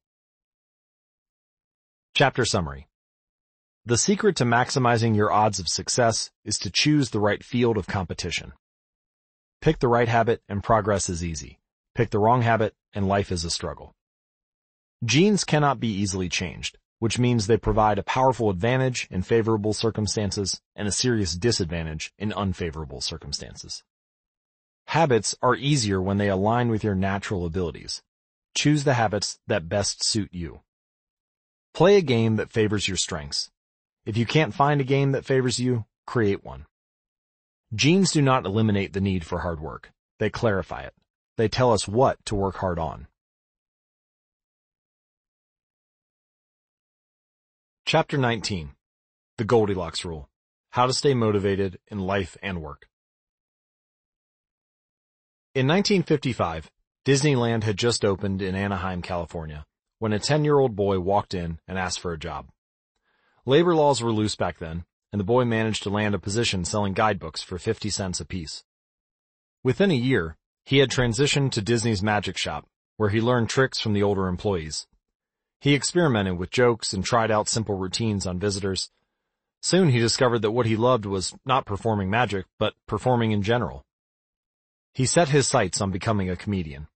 Chapter 2.15 2.45
Summary 2.45 2.87
The 3.87 3.97
secret 3.97 4.37
to 4.37 4.45
maximizing 4.45 5.17
your 5.17 5.33
odds 5.33 5.59
of 5.59 5.71
success 5.71 6.31
is 6.45 6.59
to 6.59 6.71
choose 6.71 7.09
the 7.09 7.19
right 7.19 7.43
field 7.43 7.79
of 7.79 7.87
competition. 7.87 8.53
Pick 9.63 9.79
the 9.79 9.89
right 9.89 10.09
habit 10.09 10.43
and 10.51 10.63
progress 10.63 11.09
is 11.09 11.25
easy. 11.25 11.61
Pick 11.95 12.11
the 12.11 12.19
wrong 12.19 12.43
habit 12.43 12.75
and 12.95 13.09
life 13.09 13.31
is 13.31 13.45
a 13.45 13.51
struggle. 13.51 13.95
Genes 15.05 15.45
cannot 15.45 15.81
be 15.81 15.89
easily 15.89 16.29
changed, 16.29 16.79
which 16.99 17.19
means 17.19 17.47
they 17.47 17.57
provide 17.57 17.99
a 17.99 18.03
powerful 18.03 18.51
advantage 18.51 19.09
in 19.11 19.23
favorable 19.23 19.73
circumstances 19.73 20.61
and 20.77 20.87
a 20.87 20.93
serious 20.93 21.35
disadvantage 21.35 22.13
in 22.19 22.33
unfavorable 22.33 23.01
circumstances. 23.01 23.83
Habits 24.89 25.35
are 25.41 25.55
easier 25.55 26.03
when 26.03 26.19
they 26.19 26.29
align 26.29 26.69
with 26.69 26.85
your 26.85 26.95
natural 26.95 27.47
abilities. 27.47 28.03
Choose 28.55 28.85
the 28.85 28.95
habits 28.95 29.39
that 29.47 29.69
best 29.69 30.05
suit 30.05 30.29
you. 30.33 30.61
Play 31.73 31.97
a 31.97 32.03
game 32.03 32.37
that 32.37 32.51
favors 32.51 32.89
your 32.89 32.97
strengths. 32.97 33.51
If 34.05 34.17
you 34.17 34.27
can't 34.27 34.55
find 34.55 34.81
a 34.81 34.85
game 34.85 35.13
that 35.13 35.25
favors 35.25 35.59
you, 35.61 35.85
create 36.07 36.45
one. 36.45 36.67
Genes 37.73 38.11
do 38.11 38.21
not 38.21 38.45
eliminate 38.45 38.93
the 38.93 39.01
need 39.01 39.25
for 39.25 39.41
hard 39.41 39.61
work. 39.61 39.93
They 40.19 40.29
clarify 40.29 40.83
it. 40.83 40.95
They 41.37 41.49
tell 41.49 41.73
us 41.73 41.89
what 41.89 42.25
to 42.27 42.35
work 42.35 42.57
hard 42.57 42.79
on. 42.79 43.07
Chapter 47.87 48.17
19. 48.19 48.71
The 49.39 49.45
Goldilocks 49.45 50.05
Rule. 50.05 50.29
How 50.71 50.87
to 50.87 50.93
stay 50.93 51.15
motivated 51.15 51.79
in 51.89 51.99
life 51.99 52.37
and 52.43 52.63
work. 52.63 52.87
In 55.55 55.67
1955, 55.67 56.71
Disneyland 57.05 57.65
had 57.65 57.77
just 57.77 58.05
opened 58.05 58.43
in 58.43 58.55
Anaheim, 58.55 59.03
California, 59.03 59.65
when 59.99 60.13
a 60.13 60.21
10-year-old 60.21 60.77
boy 60.77 61.01
walked 61.01 61.35
in 61.35 61.59
and 61.67 61.77
asked 61.79 61.99
for 61.99 62.13
a 62.13 62.19
job. 62.19 62.51
Labor 63.47 63.75
laws 63.75 64.01
were 64.01 64.13
loose 64.13 64.37
back 64.37 64.59
then, 64.59 64.85
and 65.13 65.19
the 65.19 65.25
boy 65.25 65.45
managed 65.45 65.83
to 65.83 65.91
land 65.91 66.15
a 66.15 66.21
position 66.21 66.65
selling 66.65 66.93
guidebooks 66.93 67.43
for 67.43 67.59
50 67.59 67.91
cents 67.91 68.21
apiece. 68.21 68.63
Within 69.65 69.91
a 69.91 69.95
year, 69.95 70.37
he 70.71 70.79
had 70.79 70.89
transitioned 70.89 71.51
to 71.51 71.61
Disney's 71.61 72.01
magic 72.01 72.39
shop, 72.39 72.65
where 72.97 73.09
he 73.09 73.21
learned 73.21 73.49
tricks 73.49 73.81
from 73.81 73.93
the 73.93 74.05
older 74.05 74.29
employees. 74.29 74.87
He 75.61 75.75
experimented 75.75 76.39
with 76.39 76.53
jokes 76.53 76.93
and 76.93 77.05
tried 77.05 77.33
out 77.33 77.49
simple 77.49 77.75
routines 77.75 78.25
on 78.25 78.39
visitors. 78.39 78.89
Soon 79.61 79.89
he 79.89 79.99
discovered 79.99 80.43
that 80.43 80.53
what 80.53 80.67
he 80.67 80.77
loved 80.77 81.07
was 81.07 81.35
not 81.45 81.67
performing 81.67 82.09
magic, 82.09 82.47
but 82.57 82.75
performing 82.87 83.33
in 83.33 83.43
general. 83.43 83.85
He 84.95 85.07
set 85.07 85.31
his 85.31 85.49
sights 85.49 85.81
on 85.81 85.91
becoming 85.91 86.31
a 86.31 86.37
comedian. 86.37 86.87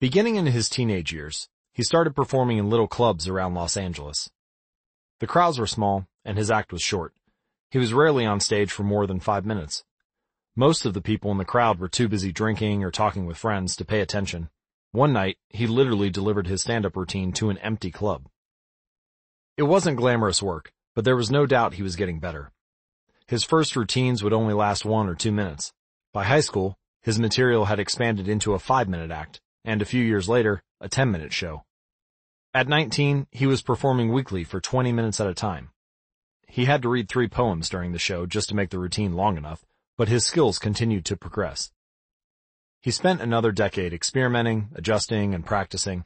Beginning 0.00 0.36
in 0.36 0.46
his 0.46 0.70
teenage 0.70 1.12
years, 1.12 1.50
he 1.74 1.82
started 1.82 2.16
performing 2.16 2.56
in 2.56 2.70
little 2.70 2.88
clubs 2.88 3.28
around 3.28 3.52
Los 3.52 3.76
Angeles. 3.76 4.30
The 5.20 5.26
crowds 5.26 5.58
were 5.58 5.66
small, 5.66 6.06
and 6.24 6.38
his 6.38 6.50
act 6.50 6.72
was 6.72 6.80
short. 6.80 7.12
He 7.70 7.76
was 7.76 7.92
rarely 7.92 8.24
on 8.24 8.40
stage 8.40 8.72
for 8.72 8.84
more 8.84 9.06
than 9.06 9.20
five 9.20 9.44
minutes. 9.44 9.84
Most 10.56 10.86
of 10.86 10.94
the 10.94 11.00
people 11.00 11.32
in 11.32 11.38
the 11.38 11.44
crowd 11.44 11.80
were 11.80 11.88
too 11.88 12.06
busy 12.06 12.30
drinking 12.30 12.84
or 12.84 12.92
talking 12.92 13.26
with 13.26 13.36
friends 13.36 13.74
to 13.74 13.84
pay 13.84 14.00
attention. 14.00 14.50
One 14.92 15.12
night, 15.12 15.36
he 15.48 15.66
literally 15.66 16.10
delivered 16.10 16.46
his 16.46 16.62
stand-up 16.62 16.94
routine 16.94 17.32
to 17.32 17.50
an 17.50 17.58
empty 17.58 17.90
club. 17.90 18.28
It 19.56 19.64
wasn't 19.64 19.96
glamorous 19.96 20.40
work, 20.40 20.72
but 20.94 21.04
there 21.04 21.16
was 21.16 21.28
no 21.28 21.44
doubt 21.44 21.74
he 21.74 21.82
was 21.82 21.96
getting 21.96 22.20
better. 22.20 22.52
His 23.26 23.42
first 23.42 23.74
routines 23.74 24.22
would 24.22 24.32
only 24.32 24.54
last 24.54 24.84
one 24.84 25.08
or 25.08 25.16
two 25.16 25.32
minutes. 25.32 25.72
By 26.12 26.22
high 26.22 26.38
school, 26.38 26.78
his 27.02 27.18
material 27.18 27.64
had 27.64 27.80
expanded 27.80 28.28
into 28.28 28.54
a 28.54 28.60
five-minute 28.60 29.10
act, 29.10 29.40
and 29.64 29.82
a 29.82 29.86
few 29.86 30.04
years 30.04 30.28
later, 30.28 30.62
a 30.80 30.88
10-minute 30.88 31.32
show. 31.32 31.64
At 32.54 32.68
19, 32.68 33.26
he 33.32 33.48
was 33.48 33.60
performing 33.60 34.12
weekly 34.12 34.44
for 34.44 34.60
20 34.60 34.92
minutes 34.92 35.18
at 35.20 35.26
a 35.26 35.34
time. 35.34 35.70
He 36.46 36.66
had 36.66 36.82
to 36.82 36.88
read 36.88 37.08
three 37.08 37.26
poems 37.26 37.68
during 37.68 37.90
the 37.90 37.98
show 37.98 38.24
just 38.24 38.50
to 38.50 38.54
make 38.54 38.70
the 38.70 38.78
routine 38.78 39.14
long 39.14 39.36
enough, 39.36 39.64
but 39.96 40.08
his 40.08 40.24
skills 40.24 40.58
continued 40.58 41.04
to 41.04 41.16
progress. 41.16 41.70
He 42.82 42.90
spent 42.90 43.20
another 43.20 43.52
decade 43.52 43.94
experimenting, 43.94 44.68
adjusting, 44.74 45.34
and 45.34 45.46
practicing. 45.46 46.04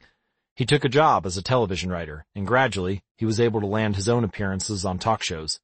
He 0.55 0.65
took 0.65 0.85
a 0.85 0.89
job 0.89 1.25
as 1.25 1.37
a 1.37 1.41
television 1.41 1.91
writer, 1.91 2.25
and 2.35 2.47
gradually, 2.47 3.01
he 3.17 3.25
was 3.25 3.39
able 3.39 3.59
to 3.61 3.67
land 3.67 3.95
his 3.95 4.07
own 4.07 4.23
appearances 4.23 4.85
on 4.85 4.99
talk 4.99 5.23
shows. 5.23 5.59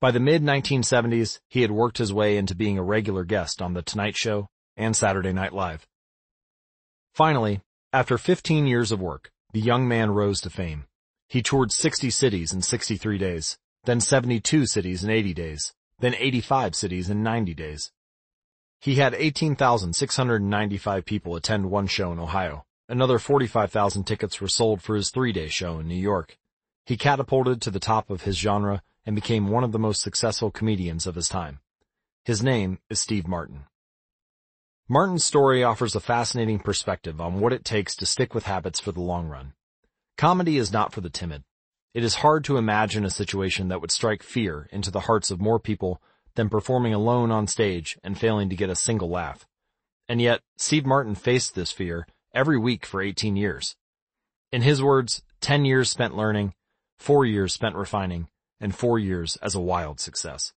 By 0.00 0.10
the 0.10 0.20
mid-1970s, 0.20 1.38
he 1.48 1.62
had 1.62 1.70
worked 1.70 1.98
his 1.98 2.12
way 2.12 2.36
into 2.36 2.54
being 2.54 2.76
a 2.76 2.82
regular 2.82 3.24
guest 3.24 3.62
on 3.62 3.74
The 3.74 3.82
Tonight 3.82 4.16
Show 4.16 4.48
and 4.76 4.96
Saturday 4.96 5.32
Night 5.32 5.52
Live. 5.52 5.86
Finally, 7.14 7.60
after 7.92 8.18
15 8.18 8.66
years 8.66 8.90
of 8.90 9.00
work, 9.00 9.30
the 9.52 9.60
young 9.60 9.86
man 9.86 10.10
rose 10.10 10.40
to 10.40 10.50
fame. 10.50 10.86
He 11.28 11.42
toured 11.42 11.72
60 11.72 12.10
cities 12.10 12.52
in 12.52 12.62
63 12.62 13.16
days, 13.18 13.58
then 13.84 14.00
72 14.00 14.66
cities 14.66 15.04
in 15.04 15.10
80 15.10 15.34
days, 15.34 15.72
then 16.02 16.16
85 16.18 16.74
cities 16.74 17.08
in 17.08 17.22
90 17.22 17.54
days. 17.54 17.92
He 18.80 18.96
had 18.96 19.14
18,695 19.14 21.04
people 21.04 21.36
attend 21.36 21.70
one 21.70 21.86
show 21.86 22.10
in 22.10 22.18
Ohio. 22.18 22.64
Another 22.88 23.20
45,000 23.20 24.02
tickets 24.02 24.40
were 24.40 24.48
sold 24.48 24.82
for 24.82 24.96
his 24.96 25.10
three-day 25.10 25.46
show 25.46 25.78
in 25.78 25.86
New 25.86 25.94
York. 25.94 26.36
He 26.84 26.96
catapulted 26.96 27.62
to 27.62 27.70
the 27.70 27.78
top 27.78 28.10
of 28.10 28.22
his 28.22 28.36
genre 28.36 28.82
and 29.06 29.14
became 29.14 29.46
one 29.46 29.62
of 29.62 29.70
the 29.70 29.78
most 29.78 30.02
successful 30.02 30.50
comedians 30.50 31.06
of 31.06 31.14
his 31.14 31.28
time. 31.28 31.60
His 32.24 32.42
name 32.42 32.80
is 32.90 32.98
Steve 32.98 33.28
Martin. 33.28 33.66
Martin's 34.88 35.24
story 35.24 35.62
offers 35.62 35.94
a 35.94 36.00
fascinating 36.00 36.58
perspective 36.58 37.20
on 37.20 37.38
what 37.38 37.52
it 37.52 37.64
takes 37.64 37.94
to 37.94 38.06
stick 38.06 38.34
with 38.34 38.46
habits 38.46 38.80
for 38.80 38.90
the 38.90 39.00
long 39.00 39.28
run. 39.28 39.52
Comedy 40.18 40.56
is 40.56 40.72
not 40.72 40.92
for 40.92 41.00
the 41.00 41.10
timid. 41.10 41.44
It 41.94 42.04
is 42.04 42.16
hard 42.16 42.44
to 42.44 42.56
imagine 42.56 43.04
a 43.04 43.10
situation 43.10 43.68
that 43.68 43.82
would 43.82 43.90
strike 43.90 44.22
fear 44.22 44.66
into 44.72 44.90
the 44.90 45.00
hearts 45.00 45.30
of 45.30 45.42
more 45.42 45.60
people 45.60 46.00
than 46.34 46.48
performing 46.48 46.94
alone 46.94 47.30
on 47.30 47.46
stage 47.46 47.98
and 48.02 48.18
failing 48.18 48.48
to 48.48 48.56
get 48.56 48.70
a 48.70 48.74
single 48.74 49.10
laugh. 49.10 49.46
And 50.08 50.20
yet, 50.20 50.40
Steve 50.56 50.86
Martin 50.86 51.14
faced 51.14 51.54
this 51.54 51.70
fear 51.70 52.06
every 52.34 52.58
week 52.58 52.86
for 52.86 53.02
18 53.02 53.36
years. 53.36 53.76
In 54.50 54.62
his 54.62 54.82
words, 54.82 55.22
10 55.42 55.66
years 55.66 55.90
spent 55.90 56.16
learning, 56.16 56.54
4 56.98 57.26
years 57.26 57.52
spent 57.52 57.76
refining, 57.76 58.28
and 58.58 58.74
4 58.74 58.98
years 58.98 59.36
as 59.42 59.54
a 59.54 59.60
wild 59.60 60.00
success. 60.00 60.54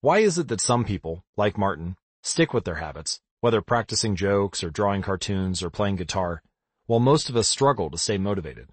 Why 0.00 0.18
is 0.18 0.38
it 0.38 0.46
that 0.46 0.60
some 0.60 0.84
people, 0.84 1.24
like 1.36 1.58
Martin, 1.58 1.96
stick 2.22 2.54
with 2.54 2.64
their 2.64 2.76
habits, 2.76 3.20
whether 3.40 3.60
practicing 3.60 4.14
jokes 4.14 4.62
or 4.62 4.70
drawing 4.70 5.02
cartoons 5.02 5.60
or 5.60 5.70
playing 5.70 5.96
guitar, 5.96 6.40
while 6.86 7.00
most 7.00 7.28
of 7.28 7.36
us 7.36 7.48
struggle 7.48 7.90
to 7.90 7.98
stay 7.98 8.16
motivated? 8.16 8.68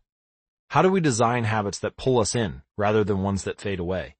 How 0.71 0.81
do 0.81 0.89
we 0.89 1.01
design 1.01 1.43
habits 1.43 1.79
that 1.79 1.97
pull 1.97 2.17
us 2.17 2.33
in 2.33 2.61
rather 2.77 3.03
than 3.03 3.23
ones 3.23 3.43
that 3.43 3.59
fade 3.59 3.81
away? 3.81 4.15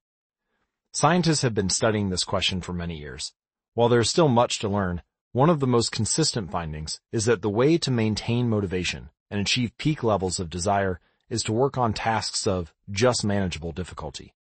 Scientists 0.92 1.44
have 1.44 1.54
been 1.54 1.70
studying 1.70 2.10
this 2.10 2.26
question 2.26 2.60
for 2.60 2.74
many 2.74 2.98
years. 2.98 3.32
While 3.74 3.88
there 3.88 4.02
is 4.02 4.10
still 4.10 4.28
much 4.28 4.60
to 4.60 4.68
learn, 4.68 5.02
one 5.32 5.50
of 5.50 5.62
the 5.62 5.66
most 5.66 5.94
consistent 5.94 6.52
findings 6.52 7.00
is 7.14 7.24
that 7.24 7.42
the 7.42 7.50
way 7.50 7.78
to 7.78 7.90
maintain 7.90 8.50
motivation 8.50 9.12
and 9.30 9.40
achieve 9.40 9.78
peak 9.78 10.04
levels 10.04 10.42
of 10.42 10.50
desire 10.50 11.00
is 11.30 11.42
to 11.44 11.54
work 11.54 11.78
on 11.78 11.94
tasks 11.94 12.46
of 12.46 12.74
just 12.92 13.24
manageable 13.24 13.72
difficulty. 13.72 14.34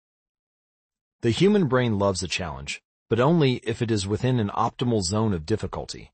The 1.21 1.29
human 1.29 1.67
brain 1.67 1.99
loves 1.99 2.23
a 2.23 2.27
challenge, 2.27 2.81
but 3.07 3.19
only 3.19 3.57
if 3.57 3.83
it 3.83 3.91
is 3.91 4.07
within 4.07 4.39
an 4.39 4.49
optimal 4.49 5.03
zone 5.03 5.31
of 5.31 5.45
difficulty. 5.45 6.11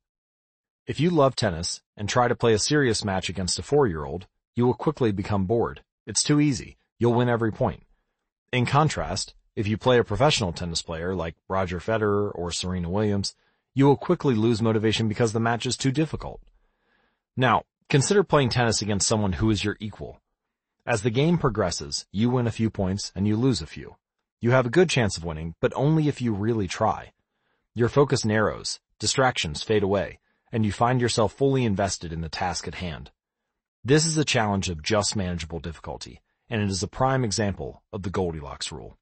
If 0.88 0.99
you 0.99 1.10
love 1.10 1.38
tennis 1.38 1.81
and 1.95 2.10
try 2.10 2.28
to 2.28 2.35
play 2.35 2.53
a 2.53 2.60
serious 2.60 3.06
match 3.06 3.29
against 3.29 3.60
a 3.60 3.63
four-year-old, 3.63 4.28
you 4.58 4.65
will 4.65 4.74
quickly 4.74 5.13
become 5.13 5.45
bored. 5.45 5.85
It's 6.06 6.24
too 6.24 6.40
easy. 6.40 6.78
You'll 7.00 7.14
win 7.14 7.30
every 7.30 7.52
point. 7.52 7.84
In 8.52 8.66
contrast, 8.66 9.34
if 9.56 9.68
you 9.68 9.78
play 9.78 9.98
a 9.98 10.04
professional 10.04 10.54
tennis 10.54 10.82
player 10.82 11.16
like 11.16 11.36
Roger 11.48 11.80
Federer 11.80 12.32
or 12.34 12.52
Serena 12.52 12.90
Williams, 12.90 13.36
you 13.74 13.86
will 13.86 13.98
quickly 13.98 14.36
lose 14.36 14.62
motivation 14.62 15.08
because 15.08 15.34
the 15.34 15.40
match 15.40 15.66
is 15.66 15.76
too 15.76 15.92
difficult. 15.92 16.42
Now, 17.36 17.64
consider 17.90 18.24
playing 18.24 18.50
tennis 18.50 18.82
against 18.82 19.08
someone 19.08 19.34
who 19.34 19.50
is 19.50 19.64
your 19.64 19.78
equal. 19.80 20.22
As 20.86 21.02
the 21.02 21.10
game 21.10 21.38
progresses, 21.38 22.06
you 22.12 22.30
win 22.30 22.48
a 22.48 22.52
few 22.52 22.70
points 22.70 23.12
and 23.16 23.28
you 23.28 23.36
lose 23.36 23.62
a 23.62 23.68
few. 23.68 23.96
You 24.40 24.52
have 24.52 24.66
a 24.66 24.70
good 24.70 24.90
chance 24.90 25.18
of 25.18 25.26
winning, 25.26 25.56
but 25.60 25.74
only 25.76 26.08
if 26.08 26.22
you 26.22 26.34
really 26.34 26.68
try. 26.68 27.14
Your 27.74 27.90
focus 27.90 28.24
narrows, 28.24 28.80
distractions 29.00 29.64
fade 29.64 29.84
away, 29.84 30.20
and 30.52 30.66
you 30.66 30.72
find 30.72 31.02
yourself 31.02 31.34
fully 31.34 31.66
invested 31.66 32.14
in 32.14 32.22
the 32.22 32.30
task 32.30 32.68
at 32.68 32.76
hand. 32.76 33.12
This 33.88 34.08
is 34.08 34.18
a 34.18 34.26
challenge 34.26 34.69
of 34.69 34.82
just 34.82 35.16
manageable 35.16 35.60
difficulty, 35.60 36.19
and 36.50 36.60
it 36.60 36.72
is 36.72 36.82
a 36.82 36.88
prime 36.88 37.24
example 37.24 37.84
of 37.94 38.01
the 38.01 38.10
Goldilocks 38.10 38.72
rule. 38.72 38.98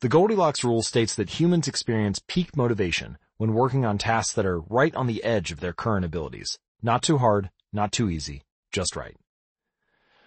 The 0.00 0.08
Goldilocks 0.08 0.64
rule 0.64 0.82
states 0.82 1.14
that 1.14 1.38
humans 1.38 1.68
experience 1.68 2.20
peak 2.26 2.56
motivation 2.56 3.16
when 3.36 3.54
working 3.54 3.84
on 3.84 3.96
tasks 3.96 4.34
that 4.34 4.44
are 4.44 4.58
right 4.58 4.92
on 4.96 5.06
the 5.06 5.22
edge 5.22 5.52
of 5.52 5.60
their 5.60 5.72
current 5.72 6.04
abilities. 6.04 6.58
Not 6.82 7.04
too 7.04 7.18
hard, 7.18 7.50
not 7.72 7.92
too 7.92 8.10
easy, 8.10 8.42
just 8.72 8.96
right. 8.96 9.14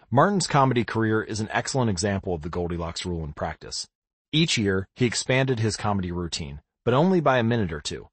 Martin's 0.09 0.47
comedy 0.47 0.85
career 0.85 1.21
is 1.21 1.41
an 1.41 1.49
excellent 1.51 1.89
example 1.89 2.33
of 2.33 2.43
the 2.43 2.49
Goldilocks 2.49 3.05
rule 3.05 3.25
in 3.25 3.33
practice. 3.33 3.89
Each 4.31 4.57
year, 4.57 4.87
he 4.95 5.05
expanded 5.05 5.59
his 5.59 5.75
comedy 5.75 6.13
routine, 6.13 6.61
but 6.85 6.93
only 6.93 7.19
by 7.19 7.39
a 7.39 7.43
minute 7.43 7.73
or 7.73 7.81
two. 7.81 8.07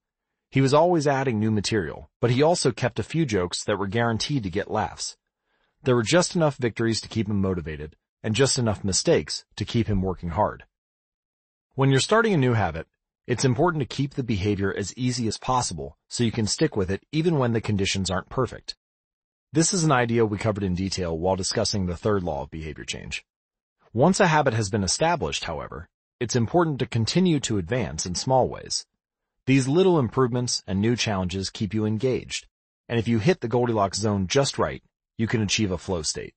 He 0.50 0.60
was 0.60 0.74
always 0.74 1.06
adding 1.06 1.38
new 1.38 1.52
material, 1.52 2.10
but 2.20 2.32
he 2.32 2.42
also 2.42 2.72
kept 2.72 2.98
a 2.98 3.04
few 3.04 3.24
jokes 3.24 3.62
that 3.62 3.78
were 3.78 3.86
guaranteed 3.86 4.42
to 4.42 4.50
get 4.50 4.68
laughs. 4.68 5.16
There 5.82 5.94
were 5.96 6.02
just 6.02 6.34
enough 6.34 6.56
victories 6.56 7.00
to 7.00 7.08
keep 7.08 7.28
him 7.28 7.40
motivated, 7.40 7.96
and 8.22 8.34
just 8.34 8.58
enough 8.58 8.82
mistakes 8.82 9.44
to 9.56 9.64
keep 9.64 9.86
him 9.86 10.02
working 10.02 10.30
hard. 10.30 10.64
When 11.74 11.90
you're 11.90 12.00
starting 12.00 12.34
a 12.34 12.38
new 12.38 12.54
habit, 12.54 12.86
it's 13.26 13.44
important 13.44 13.80
to 13.82 13.96
keep 13.96 14.14
the 14.14 14.22
behavior 14.22 14.74
as 14.74 14.96
easy 14.96 15.28
as 15.28 15.36
possible 15.36 15.96
so 16.08 16.24
you 16.24 16.32
can 16.32 16.46
stick 16.46 16.76
with 16.76 16.90
it 16.90 17.04
even 17.12 17.38
when 17.38 17.52
the 17.52 17.60
conditions 17.60 18.10
aren't 18.10 18.28
perfect. 18.28 18.76
This 19.52 19.74
is 19.74 19.84
an 19.84 19.92
idea 19.92 20.24
we 20.24 20.38
covered 20.38 20.64
in 20.64 20.74
detail 20.74 21.16
while 21.18 21.36
discussing 21.36 21.86
the 21.86 21.96
third 21.96 22.22
law 22.22 22.42
of 22.42 22.50
behavior 22.50 22.84
change. 22.84 23.24
Once 23.92 24.20
a 24.20 24.26
habit 24.26 24.54
has 24.54 24.70
been 24.70 24.84
established, 24.84 25.44
however, 25.44 25.88
it's 26.20 26.36
important 26.36 26.78
to 26.78 26.86
continue 26.86 27.40
to 27.40 27.58
advance 27.58 28.06
in 28.06 28.14
small 28.14 28.48
ways. 28.48 28.86
These 29.46 29.68
little 29.68 29.98
improvements 29.98 30.62
and 30.66 30.80
new 30.80 30.96
challenges 30.96 31.50
keep 31.50 31.74
you 31.74 31.84
engaged, 31.84 32.46
and 32.88 32.98
if 32.98 33.06
you 33.06 33.18
hit 33.18 33.40
the 33.40 33.48
Goldilocks 33.48 33.98
zone 33.98 34.26
just 34.26 34.58
right, 34.58 34.82
you 35.18 35.26
can 35.26 35.42
achieve 35.42 35.70
a 35.70 35.78
flow 35.78 36.02
state. 36.02 36.34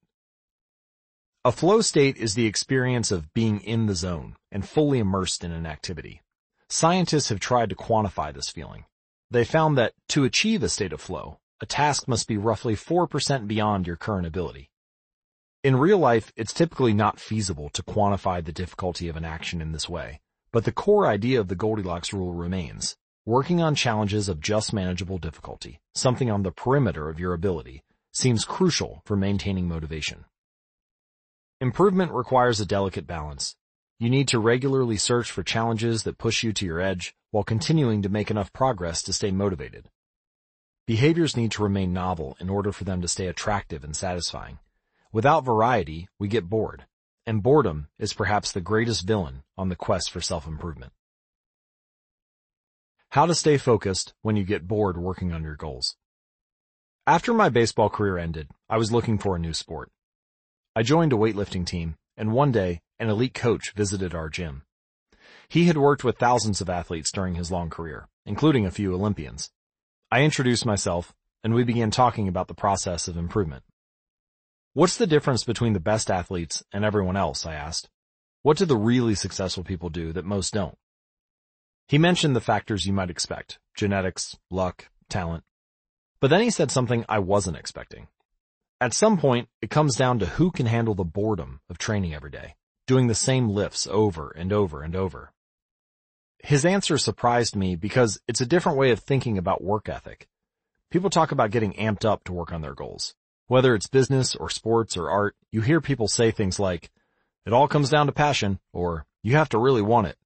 A 1.45 1.51
flow 1.51 1.81
state 1.81 2.17
is 2.17 2.35
the 2.35 2.45
experience 2.45 3.11
of 3.11 3.33
being 3.33 3.61
in 3.61 3.85
the 3.85 3.95
zone 3.95 4.35
and 4.51 4.67
fully 4.67 4.99
immersed 4.99 5.43
in 5.43 5.51
an 5.51 5.65
activity. 5.65 6.21
Scientists 6.69 7.29
have 7.29 7.39
tried 7.39 7.69
to 7.69 7.75
quantify 7.75 8.33
this 8.33 8.49
feeling. 8.49 8.85
They 9.31 9.45
found 9.45 9.77
that 9.77 9.93
to 10.09 10.23
achieve 10.23 10.63
a 10.63 10.69
state 10.69 10.93
of 10.93 11.01
flow, 11.01 11.39
a 11.61 11.65
task 11.65 12.07
must 12.07 12.27
be 12.27 12.37
roughly 12.37 12.75
4% 12.75 13.47
beyond 13.47 13.87
your 13.87 13.95
current 13.95 14.27
ability. 14.27 14.69
In 15.63 15.75
real 15.75 15.97
life, 15.97 16.31
it's 16.35 16.53
typically 16.53 16.93
not 16.93 17.19
feasible 17.19 17.69
to 17.69 17.83
quantify 17.83 18.43
the 18.43 18.53
difficulty 18.53 19.09
of 19.09 19.17
an 19.17 19.25
action 19.25 19.61
in 19.61 19.71
this 19.71 19.89
way, 19.89 20.21
but 20.51 20.63
the 20.63 20.71
core 20.71 21.05
idea 21.05 21.39
of 21.39 21.47
the 21.47 21.55
Goldilocks 21.55 22.13
rule 22.13 22.33
remains. 22.33 22.95
Working 23.25 23.61
on 23.61 23.75
challenges 23.75 24.29
of 24.29 24.39
just 24.39 24.73
manageable 24.73 25.17
difficulty, 25.17 25.79
something 25.93 26.31
on 26.31 26.43
the 26.43 26.51
perimeter 26.51 27.09
of 27.09 27.19
your 27.19 27.33
ability, 27.33 27.83
seems 28.19 28.43
crucial 28.43 29.01
for 29.05 29.15
maintaining 29.15 29.65
motivation. 29.65 30.25
Improvement 31.61 32.11
requires 32.11 32.59
a 32.59 32.65
delicate 32.65 33.07
balance. 33.07 33.55
You 33.97 34.09
need 34.09 34.27
to 34.27 34.39
regularly 34.39 34.97
search 34.97 35.31
for 35.31 35.41
challenges 35.41 36.03
that 36.03 36.17
push 36.17 36.43
you 36.43 36.51
to 36.51 36.65
your 36.65 36.81
edge 36.81 37.15
while 37.31 37.45
continuing 37.45 38.01
to 38.01 38.09
make 38.09 38.29
enough 38.29 38.51
progress 38.51 39.01
to 39.03 39.13
stay 39.13 39.31
motivated. 39.31 39.89
Behaviors 40.85 41.37
need 41.37 41.51
to 41.51 41.63
remain 41.63 41.93
novel 41.93 42.35
in 42.41 42.49
order 42.49 42.73
for 42.73 42.83
them 42.83 43.01
to 43.01 43.07
stay 43.07 43.27
attractive 43.27 43.85
and 43.85 43.95
satisfying. 43.95 44.59
Without 45.13 45.45
variety, 45.45 46.09
we 46.19 46.27
get 46.27 46.49
bored, 46.49 46.87
and 47.25 47.41
boredom 47.41 47.87
is 47.97 48.13
perhaps 48.13 48.51
the 48.51 48.59
greatest 48.59 49.07
villain 49.07 49.43
on 49.57 49.69
the 49.69 49.77
quest 49.77 50.11
for 50.11 50.19
self-improvement. 50.19 50.91
How 53.11 53.25
to 53.25 53.33
stay 53.33 53.57
focused 53.57 54.13
when 54.23 54.35
you 54.35 54.43
get 54.43 54.67
bored 54.67 54.97
working 54.97 55.31
on 55.31 55.43
your 55.43 55.55
goals. 55.55 55.95
After 57.09 57.33
my 57.33 57.49
baseball 57.49 57.89
career 57.89 58.19
ended, 58.19 58.49
I 58.69 58.77
was 58.77 58.91
looking 58.91 59.17
for 59.17 59.35
a 59.35 59.39
new 59.39 59.55
sport. 59.55 59.89
I 60.75 60.83
joined 60.83 61.11
a 61.11 61.15
weightlifting 61.15 61.65
team, 61.65 61.95
and 62.15 62.33
one 62.33 62.51
day, 62.51 62.81
an 62.99 63.09
elite 63.09 63.33
coach 63.33 63.71
visited 63.71 64.13
our 64.13 64.29
gym. 64.29 64.61
He 65.47 65.65
had 65.65 65.75
worked 65.75 66.03
with 66.03 66.19
thousands 66.19 66.61
of 66.61 66.69
athletes 66.69 67.11
during 67.11 67.33
his 67.33 67.51
long 67.51 67.71
career, 67.71 68.07
including 68.27 68.67
a 68.67 68.69
few 68.69 68.93
Olympians. 68.93 69.49
I 70.11 70.21
introduced 70.21 70.67
myself, 70.67 71.15
and 71.43 71.55
we 71.55 71.63
began 71.63 71.89
talking 71.89 72.27
about 72.27 72.47
the 72.47 72.53
process 72.53 73.07
of 73.07 73.17
improvement. 73.17 73.63
What's 74.75 74.97
the 74.97 75.07
difference 75.07 75.43
between 75.43 75.73
the 75.73 75.79
best 75.79 76.11
athletes 76.11 76.63
and 76.71 76.85
everyone 76.85 77.17
else, 77.17 77.43
I 77.43 77.55
asked. 77.55 77.89
What 78.43 78.57
do 78.57 78.65
the 78.65 78.77
really 78.77 79.15
successful 79.15 79.63
people 79.63 79.89
do 79.89 80.13
that 80.13 80.25
most 80.25 80.53
don't? 80.53 80.77
He 81.87 81.97
mentioned 81.97 82.35
the 82.35 82.39
factors 82.39 82.85
you 82.85 82.93
might 82.93 83.09
expect, 83.09 83.57
genetics, 83.75 84.37
luck, 84.51 84.89
talent. 85.09 85.43
But 86.21 86.29
then 86.29 86.41
he 86.41 86.49
said 86.49 86.71
something 86.71 87.05
I 87.07 87.19
wasn't 87.19 87.57
expecting. 87.57 88.07
At 88.81 88.93
some 88.93 89.17
point, 89.17 89.49
it 89.61 89.69
comes 89.69 89.95
down 89.95 90.19
to 90.19 90.25
who 90.25 90.51
can 90.51 90.65
handle 90.65 90.95
the 90.95 91.03
boredom 91.03 91.61
of 91.69 91.77
training 91.77 92.13
every 92.13 92.31
day, 92.31 92.55
doing 92.87 93.07
the 93.07 93.15
same 93.15 93.49
lifts 93.49 93.87
over 93.87 94.31
and 94.31 94.53
over 94.53 94.81
and 94.81 94.95
over. 94.95 95.31
His 96.39 96.65
answer 96.65 96.97
surprised 96.97 97.55
me 97.55 97.75
because 97.75 98.19
it's 98.27 98.41
a 98.41 98.45
different 98.45 98.77
way 98.77 98.91
of 98.91 98.99
thinking 98.99 99.37
about 99.37 99.63
work 99.63 99.89
ethic. 99.89 100.27
People 100.89 101.09
talk 101.09 101.31
about 101.31 101.51
getting 101.51 101.73
amped 101.73 102.05
up 102.05 102.23
to 102.23 102.33
work 102.33 102.53
on 102.53 102.61
their 102.61 102.73
goals. 102.73 103.15
Whether 103.47 103.75
it's 103.75 103.87
business 103.87 104.35
or 104.35 104.49
sports 104.49 104.95
or 104.95 105.09
art, 105.09 105.35
you 105.51 105.61
hear 105.61 105.81
people 105.81 106.07
say 106.07 106.31
things 106.31 106.59
like, 106.59 106.89
it 107.45 107.53
all 107.53 107.67
comes 107.67 107.89
down 107.89 108.05
to 108.05 108.11
passion, 108.11 108.59
or 108.71 109.05
you 109.23 109.35
have 109.35 109.49
to 109.49 109.57
really 109.57 109.81
want 109.81 110.07
it. 110.07 110.17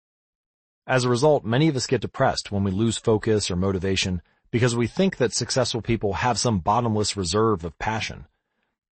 As 0.86 1.06
a 1.06 1.10
result, 1.10 1.46
many 1.46 1.68
of 1.70 1.76
us 1.76 1.88
get 1.88 2.02
depressed 2.02 2.52
when 2.52 2.64
we 2.64 2.72
lose 2.72 2.98
focus 2.98 3.50
or 3.50 3.56
motivation 3.56 4.22
because 4.54 4.76
we 4.76 4.86
think 4.86 5.18
that 5.18 5.34
successful 5.34 5.82
people 5.82 6.14
have 6.14 6.38
some 6.38 6.60
bottomless 6.60 7.18
reserve 7.18 7.66
of 7.66 7.80
passion. 7.80 8.28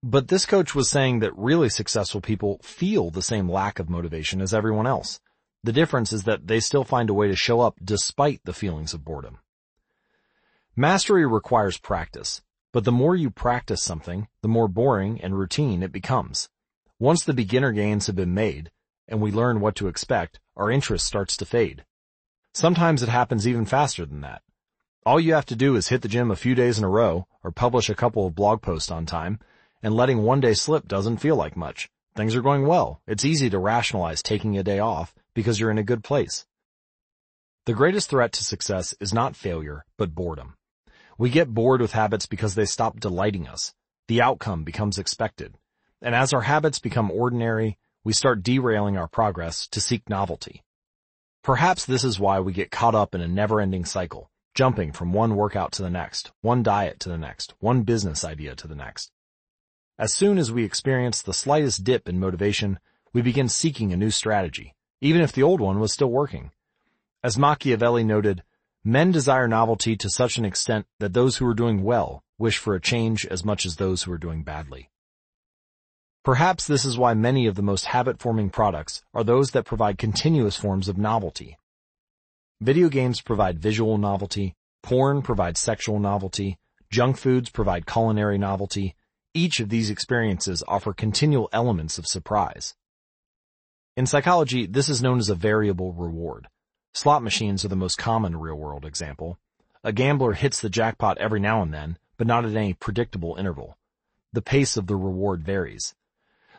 But 0.01 0.27
this 0.27 0.47
coach 0.47 0.73
was 0.73 0.89
saying 0.89 1.19
that 1.19 1.37
really 1.37 1.69
successful 1.69 2.19
people 2.19 2.59
feel 2.63 3.11
the 3.11 3.21
same 3.21 3.47
lack 3.47 3.77
of 3.77 3.87
motivation 3.87 4.41
as 4.41 4.55
everyone 4.55 4.87
else. 4.87 5.19
The 5.63 5.71
difference 5.71 6.11
is 6.11 6.23
that 6.23 6.47
they 6.47 6.59
still 6.61 6.83
find 6.83 7.11
a 7.11 7.13
way 7.13 7.27
to 7.27 7.35
show 7.35 7.61
up 7.61 7.75
despite 7.83 8.41
the 8.43 8.53
feelings 8.53 8.95
of 8.95 9.05
boredom. 9.05 9.37
Mastery 10.75 11.27
requires 11.27 11.77
practice, 11.77 12.41
but 12.73 12.83
the 12.83 12.91
more 12.91 13.15
you 13.15 13.29
practice 13.29 13.83
something, 13.83 14.27
the 14.41 14.47
more 14.47 14.67
boring 14.67 15.21
and 15.21 15.37
routine 15.37 15.83
it 15.83 15.91
becomes. 15.91 16.49
Once 16.97 17.23
the 17.23 17.35
beginner 17.35 17.71
gains 17.71 18.07
have 18.07 18.15
been 18.15 18.33
made, 18.33 18.71
and 19.07 19.21
we 19.21 19.31
learn 19.31 19.59
what 19.59 19.75
to 19.75 19.87
expect, 19.87 20.39
our 20.55 20.71
interest 20.71 21.05
starts 21.05 21.37
to 21.37 21.45
fade. 21.45 21.85
Sometimes 22.51 23.03
it 23.03 23.09
happens 23.09 23.47
even 23.47 23.65
faster 23.65 24.07
than 24.07 24.21
that. 24.21 24.41
All 25.03 25.19
you 25.19 25.33
have 25.33 25.47
to 25.47 25.55
do 25.55 25.75
is 25.75 25.87
hit 25.87 26.03
the 26.03 26.07
gym 26.07 26.29
a 26.29 26.35
few 26.35 26.53
days 26.53 26.77
in 26.77 26.83
a 26.83 26.89
row, 26.89 27.25
or 27.43 27.51
publish 27.51 27.89
a 27.89 27.95
couple 27.95 28.27
of 28.27 28.35
blog 28.35 28.61
posts 28.61 28.91
on 28.91 29.07
time, 29.07 29.39
and 29.81 29.95
letting 29.95 30.21
one 30.21 30.41
day 30.41 30.53
slip 30.53 30.87
doesn't 30.87 31.17
feel 31.17 31.35
like 31.35 31.57
much. 31.57 31.89
Things 32.15 32.35
are 32.35 32.41
going 32.43 32.67
well. 32.67 33.01
It's 33.07 33.25
easy 33.25 33.49
to 33.49 33.57
rationalize 33.57 34.21
taking 34.21 34.59
a 34.59 34.63
day 34.63 34.77
off, 34.77 35.15
because 35.33 35.59
you're 35.59 35.71
in 35.71 35.79
a 35.79 35.83
good 35.83 36.03
place. 36.03 36.45
The 37.65 37.73
greatest 37.73 38.11
threat 38.11 38.31
to 38.33 38.43
success 38.43 38.93
is 38.99 39.11
not 39.11 39.35
failure, 39.35 39.85
but 39.97 40.13
boredom. 40.13 40.53
We 41.17 41.31
get 41.31 41.51
bored 41.51 41.81
with 41.81 41.93
habits 41.93 42.27
because 42.27 42.53
they 42.53 42.65
stop 42.65 42.99
delighting 42.99 43.47
us. 43.47 43.73
The 44.07 44.21
outcome 44.21 44.63
becomes 44.63 44.99
expected. 44.99 45.55
And 45.99 46.13
as 46.13 46.31
our 46.31 46.41
habits 46.41 46.77
become 46.77 47.09
ordinary, 47.09 47.79
we 48.03 48.13
start 48.13 48.43
derailing 48.43 48.97
our 48.97 49.07
progress 49.07 49.67
to 49.69 49.81
seek 49.81 50.09
novelty. 50.09 50.63
Perhaps 51.43 51.85
this 51.85 52.03
is 52.03 52.19
why 52.19 52.39
we 52.39 52.53
get 52.53 52.69
caught 52.69 52.93
up 52.93 53.15
in 53.15 53.21
a 53.21 53.27
never-ending 53.27 53.85
cycle, 53.85 54.30
jumping 54.53 54.91
from 54.91 55.13
one 55.13 55.35
workout 55.35 55.71
to 55.73 55.81
the 55.81 55.89
next, 55.89 56.31
one 56.41 56.63
diet 56.63 56.99
to 56.99 57.09
the 57.09 57.17
next, 57.17 57.53
one 57.59 57.83
business 57.83 58.23
idea 58.23 58.55
to 58.55 58.67
the 58.67 58.75
next. 58.75 59.11
As 59.97 60.13
soon 60.13 60.37
as 60.37 60.51
we 60.51 60.63
experience 60.63 61.21
the 61.21 61.33
slightest 61.33 61.83
dip 61.83 62.09
in 62.09 62.19
motivation, 62.19 62.79
we 63.13 63.21
begin 63.21 63.47
seeking 63.47 63.93
a 63.93 63.97
new 63.97 64.11
strategy, 64.11 64.75
even 64.99 65.21
if 65.21 65.31
the 65.31 65.43
old 65.43 65.61
one 65.61 65.79
was 65.79 65.93
still 65.93 66.11
working. 66.11 66.51
As 67.23 67.37
Machiavelli 67.37 68.03
noted, 68.03 68.43
men 68.83 69.11
desire 69.11 69.47
novelty 69.47 69.95
to 69.95 70.09
such 70.09 70.37
an 70.37 70.45
extent 70.45 70.87
that 70.99 71.13
those 71.13 71.37
who 71.37 71.47
are 71.47 71.53
doing 71.53 71.83
well 71.83 72.23
wish 72.37 72.57
for 72.57 72.73
a 72.73 72.81
change 72.81 73.25
as 73.27 73.45
much 73.45 73.65
as 73.65 73.75
those 73.75 74.03
who 74.03 74.11
are 74.11 74.17
doing 74.17 74.43
badly. 74.43 74.89
Perhaps 76.23 76.67
this 76.67 76.85
is 76.85 76.97
why 76.97 77.13
many 77.13 77.47
of 77.47 77.55
the 77.55 77.61
most 77.61 77.85
habit-forming 77.85 78.49
products 78.49 79.03
are 79.13 79.23
those 79.23 79.51
that 79.51 79.65
provide 79.65 79.97
continuous 79.97 80.55
forms 80.55 80.87
of 80.87 80.97
novelty. 80.97 81.57
Video 82.63 82.89
games 82.89 83.21
provide 83.21 83.57
visual 83.57 83.97
novelty, 83.97 84.53
porn 84.83 85.23
provides 85.23 85.59
sexual 85.59 85.97
novelty, 85.97 86.59
junk 86.91 87.17
foods 87.17 87.49
provide 87.49 87.87
culinary 87.87 88.37
novelty. 88.37 88.93
Each 89.33 89.59
of 89.59 89.69
these 89.69 89.89
experiences 89.89 90.63
offer 90.67 90.93
continual 90.93 91.49
elements 91.51 91.97
of 91.97 92.05
surprise. 92.05 92.75
In 93.97 94.05
psychology, 94.05 94.67
this 94.67 94.89
is 94.89 95.01
known 95.01 95.17
as 95.17 95.27
a 95.27 95.33
variable 95.33 95.91
reward. 95.93 96.49
Slot 96.93 97.23
machines 97.23 97.65
are 97.65 97.67
the 97.67 97.75
most 97.75 97.97
common 97.97 98.37
real-world 98.37 98.85
example. 98.85 99.39
A 99.83 99.91
gambler 99.91 100.33
hits 100.33 100.61
the 100.61 100.69
jackpot 100.69 101.17
every 101.17 101.39
now 101.39 101.63
and 101.63 101.73
then, 101.73 101.97
but 102.17 102.27
not 102.27 102.45
at 102.45 102.55
any 102.55 102.75
predictable 102.75 103.37
interval. 103.39 103.75
The 104.33 104.43
pace 104.43 104.77
of 104.77 104.85
the 104.85 104.95
reward 104.95 105.43
varies. 105.43 105.95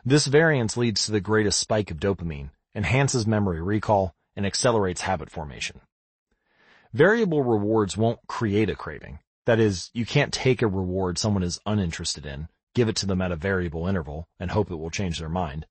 This 0.03 0.27
variance 0.27 0.75
leads 0.75 1.05
to 1.05 1.13
the 1.13 1.21
greatest 1.21 1.61
spike 1.61 1.91
of 1.91 1.97
dopamine, 2.01 2.49
enhances 2.75 3.25
memory 3.25 3.61
recall, 3.61 4.13
and 4.35 4.45
accelerates 4.45 4.99
habit 4.99 5.29
formation. 5.29 5.79
Variable 6.93 7.41
rewards 7.41 7.97
won't 7.97 8.19
create 8.27 8.69
a 8.69 8.75
craving. 8.75 9.17
That 9.45 9.59
is, 9.59 9.89
you 9.93 10.05
can't 10.05 10.31
take 10.31 10.61
a 10.61 10.67
reward 10.67 11.17
someone 11.17 11.41
is 11.41 11.59
uninterested 11.65 12.23
in, 12.23 12.49
give 12.75 12.87
it 12.87 12.95
to 12.97 13.07
them 13.07 13.19
at 13.19 13.31
a 13.31 13.35
variable 13.35 13.87
interval, 13.87 14.27
and 14.39 14.51
hope 14.51 14.69
it 14.69 14.75
will 14.75 14.91
change 14.91 15.17
their 15.17 15.27
mind. 15.27 15.65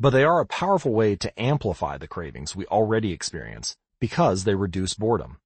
But 0.00 0.10
they 0.10 0.24
are 0.24 0.40
a 0.40 0.46
powerful 0.46 0.92
way 0.92 1.14
to 1.14 1.40
amplify 1.40 1.98
the 1.98 2.08
cravings 2.08 2.56
we 2.56 2.66
already 2.66 3.12
experience 3.12 3.76
because 4.00 4.42
they 4.42 4.56
reduce 4.56 4.94
boredom. 4.94 5.38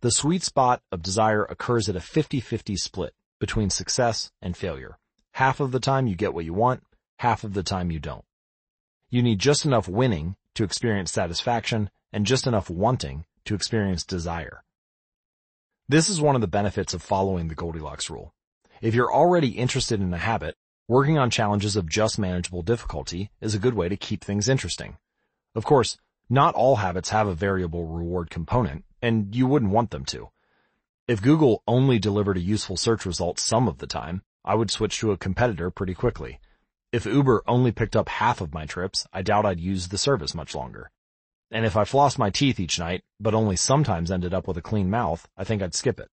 The 0.00 0.10
sweet 0.10 0.42
spot 0.42 0.82
of 0.90 1.00
desire 1.00 1.44
occurs 1.44 1.88
at 1.88 1.96
a 1.96 2.00
50-50 2.00 2.76
split 2.76 3.14
between 3.38 3.70
success 3.70 4.32
and 4.42 4.56
failure. 4.56 4.98
Half 5.32 5.60
of 5.60 5.70
the 5.70 5.80
time 5.80 6.08
you 6.08 6.16
get 6.16 6.34
what 6.34 6.44
you 6.44 6.54
want, 6.54 6.82
half 7.18 7.44
of 7.44 7.54
the 7.54 7.62
time 7.62 7.92
you 7.92 8.00
don't. 8.00 8.24
You 9.10 9.22
need 9.22 9.38
just 9.38 9.64
enough 9.64 9.86
winning 9.86 10.34
to 10.54 10.64
experience 10.64 11.12
satisfaction 11.12 11.90
and 12.12 12.26
just 12.26 12.48
enough 12.48 12.68
wanting 12.68 13.24
to 13.48 13.54
experience 13.54 14.04
desire. 14.04 14.62
This 15.88 16.08
is 16.08 16.20
one 16.20 16.34
of 16.34 16.40
the 16.40 16.46
benefits 16.46 16.94
of 16.94 17.02
following 17.02 17.48
the 17.48 17.54
Goldilocks 17.54 18.10
rule. 18.10 18.34
If 18.80 18.94
you're 18.94 19.12
already 19.12 19.48
interested 19.48 20.00
in 20.00 20.12
a 20.12 20.18
habit, 20.18 20.54
working 20.86 21.18
on 21.18 21.30
challenges 21.30 21.74
of 21.74 21.88
just 21.88 22.18
manageable 22.18 22.62
difficulty 22.62 23.30
is 23.40 23.54
a 23.54 23.58
good 23.58 23.74
way 23.74 23.88
to 23.88 23.96
keep 23.96 24.22
things 24.22 24.48
interesting. 24.48 24.98
Of 25.54 25.64
course, 25.64 25.96
not 26.28 26.54
all 26.54 26.76
habits 26.76 27.08
have 27.08 27.26
a 27.26 27.34
variable 27.34 27.86
reward 27.86 28.28
component, 28.28 28.84
and 29.00 29.34
you 29.34 29.46
wouldn't 29.46 29.72
want 29.72 29.90
them 29.90 30.04
to. 30.06 30.28
If 31.06 31.22
Google 31.22 31.62
only 31.66 31.98
delivered 31.98 32.36
a 32.36 32.40
useful 32.40 32.76
search 32.76 33.06
result 33.06 33.40
some 33.40 33.66
of 33.66 33.78
the 33.78 33.86
time, 33.86 34.22
I 34.44 34.56
would 34.56 34.70
switch 34.70 34.98
to 34.98 35.12
a 35.12 35.16
competitor 35.16 35.70
pretty 35.70 35.94
quickly. 35.94 36.38
If 36.92 37.06
Uber 37.06 37.44
only 37.46 37.72
picked 37.72 37.96
up 37.96 38.10
half 38.10 38.42
of 38.42 38.52
my 38.52 38.66
trips, 38.66 39.06
I 39.10 39.22
doubt 39.22 39.46
I'd 39.46 39.58
use 39.58 39.88
the 39.88 39.96
service 39.96 40.34
much 40.34 40.54
longer. 40.54 40.90
And 41.50 41.64
if 41.64 41.76
I 41.76 41.84
flossed 41.84 42.18
my 42.18 42.30
teeth 42.30 42.60
each 42.60 42.78
night, 42.78 43.02
but 43.18 43.34
only 43.34 43.56
sometimes 43.56 44.10
ended 44.10 44.34
up 44.34 44.46
with 44.46 44.56
a 44.56 44.62
clean 44.62 44.90
mouth, 44.90 45.26
I 45.36 45.44
think 45.44 45.62
I'd 45.62 45.74
skip 45.74 45.98
it. 45.98 46.10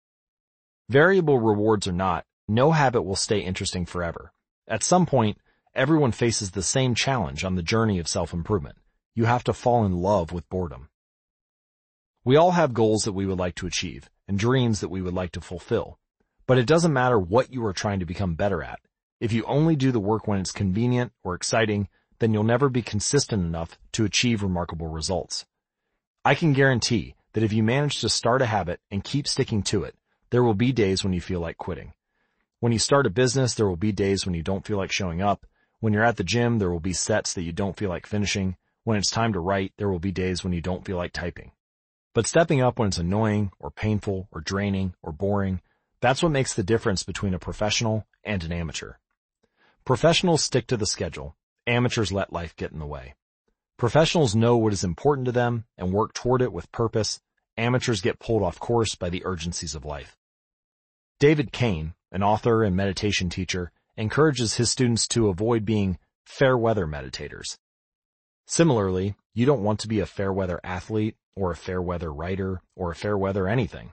Variable 0.88 1.38
rewards 1.38 1.86
or 1.86 1.92
not, 1.92 2.24
no 2.48 2.72
habit 2.72 3.02
will 3.02 3.16
stay 3.16 3.38
interesting 3.38 3.86
forever. 3.86 4.32
At 4.66 4.82
some 4.82 5.06
point, 5.06 5.38
everyone 5.74 6.12
faces 6.12 6.50
the 6.50 6.62
same 6.62 6.96
challenge 6.96 7.44
on 7.44 7.54
the 7.54 7.62
journey 7.62 8.00
of 8.00 8.08
self-improvement. 8.08 8.76
You 9.14 9.26
have 9.26 9.44
to 9.44 9.52
fall 9.52 9.84
in 9.84 9.92
love 9.92 10.32
with 10.32 10.48
boredom. 10.48 10.88
We 12.24 12.36
all 12.36 12.52
have 12.52 12.74
goals 12.74 13.04
that 13.04 13.12
we 13.12 13.26
would 13.26 13.38
like 13.38 13.54
to 13.56 13.66
achieve 13.66 14.10
and 14.26 14.38
dreams 14.38 14.80
that 14.80 14.88
we 14.88 15.00
would 15.00 15.14
like 15.14 15.32
to 15.32 15.40
fulfill. 15.40 15.98
But 16.46 16.58
it 16.58 16.66
doesn't 16.66 16.92
matter 16.92 17.18
what 17.18 17.52
you 17.52 17.64
are 17.66 17.72
trying 17.72 18.00
to 18.00 18.06
become 18.06 18.34
better 18.34 18.62
at. 18.62 18.80
If 19.20 19.32
you 19.32 19.44
only 19.44 19.76
do 19.76 19.92
the 19.92 20.00
work 20.00 20.26
when 20.26 20.40
it's 20.40 20.50
convenient 20.52 21.12
or 21.22 21.34
exciting, 21.34 21.88
then 22.20 22.32
you'll 22.32 22.44
never 22.44 22.68
be 22.68 22.82
consistent 22.82 23.44
enough 23.44 23.78
to 23.92 24.04
achieve 24.04 24.42
remarkable 24.42 24.86
results. 24.86 25.44
I 26.24 26.34
can 26.34 26.52
guarantee 26.52 27.16
that 27.32 27.42
if 27.42 27.52
you 27.52 27.62
manage 27.62 28.00
to 28.00 28.08
start 28.08 28.42
a 28.42 28.46
habit 28.46 28.80
and 28.90 29.02
keep 29.02 29.26
sticking 29.26 29.62
to 29.64 29.84
it, 29.84 29.96
there 30.30 30.44
will 30.44 30.54
be 30.54 30.72
days 30.72 31.02
when 31.02 31.12
you 31.12 31.20
feel 31.20 31.40
like 31.40 31.56
quitting. 31.56 31.92
When 32.60 32.72
you 32.72 32.78
start 32.78 33.06
a 33.06 33.10
business, 33.10 33.54
there 33.54 33.66
will 33.66 33.76
be 33.76 33.90
days 33.90 34.26
when 34.26 34.34
you 34.34 34.42
don't 34.42 34.66
feel 34.66 34.76
like 34.76 34.92
showing 34.92 35.22
up. 35.22 35.46
When 35.80 35.92
you're 35.92 36.04
at 36.04 36.18
the 36.18 36.24
gym, 36.24 36.58
there 36.58 36.70
will 36.70 36.78
be 36.78 36.92
sets 36.92 37.32
that 37.34 37.42
you 37.42 37.52
don't 37.52 37.76
feel 37.76 37.88
like 37.88 38.06
finishing. 38.06 38.56
When 38.84 38.98
it's 38.98 39.10
time 39.10 39.32
to 39.32 39.40
write, 39.40 39.72
there 39.78 39.88
will 39.88 39.98
be 39.98 40.12
days 40.12 40.44
when 40.44 40.52
you 40.52 40.60
don't 40.60 40.84
feel 40.84 40.98
like 40.98 41.12
typing. 41.12 41.52
But 42.12 42.26
stepping 42.26 42.60
up 42.60 42.78
when 42.78 42.88
it's 42.88 42.98
annoying 42.98 43.52
or 43.58 43.70
painful 43.70 44.28
or 44.30 44.40
draining 44.40 44.94
or 45.00 45.12
boring, 45.12 45.62
that's 46.00 46.22
what 46.22 46.32
makes 46.32 46.54
the 46.54 46.62
difference 46.62 47.02
between 47.02 47.34
a 47.34 47.38
professional 47.38 48.06
and 48.24 48.42
an 48.44 48.52
amateur. 48.52 48.94
Professionals 49.84 50.44
stick 50.44 50.66
to 50.66 50.76
the 50.76 50.86
schedule. 50.86 51.36
Amateurs 51.66 52.12
let 52.12 52.32
life 52.32 52.56
get 52.56 52.72
in 52.72 52.78
the 52.78 52.86
way. 52.86 53.14
Professionals 53.76 54.34
know 54.34 54.56
what 54.56 54.72
is 54.72 54.84
important 54.84 55.24
to 55.26 55.32
them 55.32 55.64
and 55.78 55.92
work 55.92 56.12
toward 56.12 56.42
it 56.42 56.52
with 56.52 56.70
purpose. 56.72 57.20
Amateurs 57.56 58.00
get 58.00 58.18
pulled 58.18 58.42
off 58.42 58.58
course 58.58 58.94
by 58.94 59.08
the 59.08 59.24
urgencies 59.24 59.74
of 59.74 59.84
life. 59.84 60.16
David 61.18 61.52
Cain, 61.52 61.94
an 62.12 62.22
author 62.22 62.64
and 62.64 62.74
meditation 62.74 63.28
teacher, 63.28 63.72
encourages 63.96 64.54
his 64.54 64.70
students 64.70 65.06
to 65.08 65.28
avoid 65.28 65.64
being 65.64 65.98
fair 66.24 66.56
weather 66.56 66.86
meditators. 66.86 67.58
Similarly, 68.46 69.14
you 69.34 69.46
don't 69.46 69.62
want 69.62 69.80
to 69.80 69.88
be 69.88 70.00
a 70.00 70.06
fair 70.06 70.32
weather 70.32 70.60
athlete 70.64 71.16
or 71.36 71.50
a 71.50 71.56
fair 71.56 71.80
weather 71.80 72.12
writer 72.12 72.62
or 72.74 72.90
a 72.90 72.96
fair 72.96 73.16
weather 73.16 73.46
anything. 73.46 73.92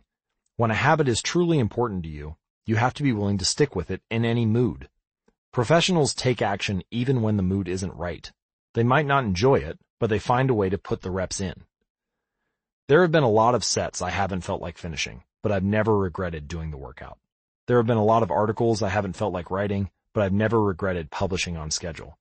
When 0.56 0.72
a 0.72 0.76
habit 0.76 1.08
is 1.08 1.22
truly 1.22 1.60
important 1.60 2.03
to 2.03 2.10
you, 2.10 2.38
you 2.66 2.76
have 2.78 2.94
to 2.96 3.03
be 3.03 3.14
willing 3.14 3.38
to 3.38 3.46
stick 3.46 3.76
with 3.76 3.92
it 3.92 4.01
in 4.10 4.26
any 4.26 4.46
mood. 4.46 4.90
Professionals 5.51 6.13
take 6.13 6.42
action 6.42 6.83
even 6.92 7.22
when 7.22 7.38
the 7.38 7.44
mood 7.44 7.67
isn't 7.67 7.96
right. 7.96 8.31
They 8.74 8.83
might 8.83 9.06
not 9.06 9.24
enjoy 9.24 9.56
it, 9.56 9.80
but 9.99 10.10
they 10.10 10.19
find 10.19 10.49
a 10.49 10.53
way 10.53 10.69
to 10.69 10.78
put 10.78 11.01
the 11.01 11.12
reps 11.12 11.42
in. 11.42 11.63
There 12.88 13.01
have 13.01 13.12
been 13.12 13.24
a 13.24 13.30
lot 13.30 13.56
of 13.56 13.63
sets 13.63 14.01
I 14.01 14.12
haven't 14.12 14.42
felt 14.42 14.62
like 14.62 14.78
finishing, 14.78 15.24
but 15.42 15.51
I've 15.51 15.63
never 15.63 15.97
regretted 15.97 16.47
doing 16.47 16.72
the 16.72 16.78
workout. 16.78 17.17
There 17.65 17.78
have 17.78 17.88
been 17.88 17.97
a 17.97 18.06
lot 18.06 18.24
of 18.24 18.31
articles 18.31 18.81
I 18.81 18.90
haven't 18.90 19.17
felt 19.17 19.33
like 19.33 19.51
writing, 19.51 19.90
but 20.13 20.24
I've 20.24 20.33
never 20.33 20.62
regretted 20.62 21.12
publishing 21.12 21.58
on 21.58 21.69
schedule. 21.69 22.17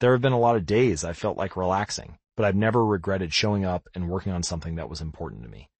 There 0.00 0.12
have 0.12 0.20
been 0.20 0.32
a 0.32 0.38
lot 0.38 0.56
of 0.56 0.66
days 0.66 1.04
I 1.04 1.14
felt 1.14 1.36
like 1.36 1.56
relaxing, 1.56 2.18
but 2.36 2.44
I've 2.44 2.54
never 2.54 2.84
regretted 2.84 3.32
showing 3.32 3.64
up 3.64 3.88
and 3.94 4.08
working 4.08 4.32
on 4.32 4.42
something 4.42 4.76
that 4.76 4.88
was 4.88 5.00
important 5.00 5.42
to 5.42 5.48
me. 5.48 5.70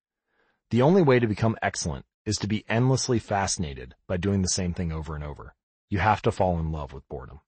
The 0.71 0.83
only 0.83 1.03
way 1.03 1.19
to 1.19 1.27
become 1.27 1.57
excellent 1.63 2.07
is 2.25 2.37
to 2.39 2.47
be 2.47 2.65
endlessly 2.69 3.19
fascinated 3.19 3.95
by 4.09 4.17
doing 4.17 4.43
the 4.43 4.49
same 4.49 4.75
thing 4.75 4.91
over 4.91 5.15
and 5.15 5.23
over. 5.23 5.55
You 5.91 5.99
have 5.99 6.23
to 6.23 6.33
fall 6.33 6.59
in 6.59 6.73
love 6.73 6.93
with 6.93 7.09
boredom. 7.09 7.41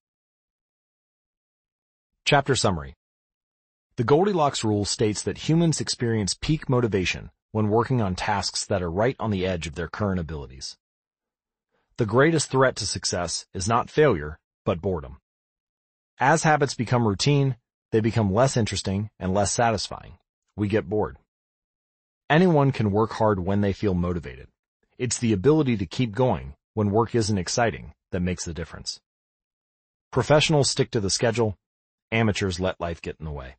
Chapter 2.25 2.55
Summary 2.55 2.97
The 3.97 4.05
Goldilocks 4.05 4.65
rule 4.65 4.85
states 4.85 5.23
that 5.23 5.49
humans 5.49 5.81
experience 5.81 6.35
peak 6.35 6.69
motivation 6.69 7.31
when 7.53 7.69
working 7.69 8.03
on 8.03 8.15
tasks 8.15 8.67
that 8.67 8.83
are 8.83 8.91
right 8.91 9.17
on 9.19 9.31
the 9.31 9.47
edge 9.47 9.67
of 9.67 9.75
their 9.75 9.89
current 9.89 10.21
abilities. 10.21 10.77
The 11.97 12.05
greatest 12.05 12.51
threat 12.51 12.77
to 12.77 12.87
success 12.87 13.47
is 13.55 13.69
not 13.69 13.89
failure, 13.89 14.39
but 14.65 14.83
boredom. 14.83 15.19
As 16.19 16.43
habits 16.43 16.75
become 16.75 17.09
routine, 17.09 17.57
they 17.91 18.01
become 18.01 18.33
less 18.33 18.57
interesting 18.57 19.09
and 19.19 19.33
less 19.33 19.53
satisfying. 19.53 20.19
We 20.57 20.69
get 20.69 20.89
bored. 20.89 21.17
Anyone 22.29 22.73
can 22.73 22.91
work 22.91 23.13
hard 23.13 23.41
when 23.41 23.63
they 23.63 23.73
feel 23.73 23.95
motivated. 23.95 24.49
It's 24.99 25.19
the 25.19 25.33
ability 25.33 25.79
to 25.79 25.87
keep 25.87 26.13
going 26.13 26.55
when 26.75 26.91
work 26.91 27.15
isn't 27.15 27.39
exciting 27.39 27.95
that 28.13 28.21
makes 28.21 28.45
the 28.45 28.55
difference. 28.55 29.01
Professionals 30.13 30.71
stick 30.71 30.91
to 30.93 31.01
the 31.01 31.11
schedule. 31.11 31.57
Amateurs 32.13 32.61
let 32.61 32.81
life 32.81 33.03
get 33.03 33.17
in 33.19 33.25
the 33.25 33.33
way. 33.33 33.57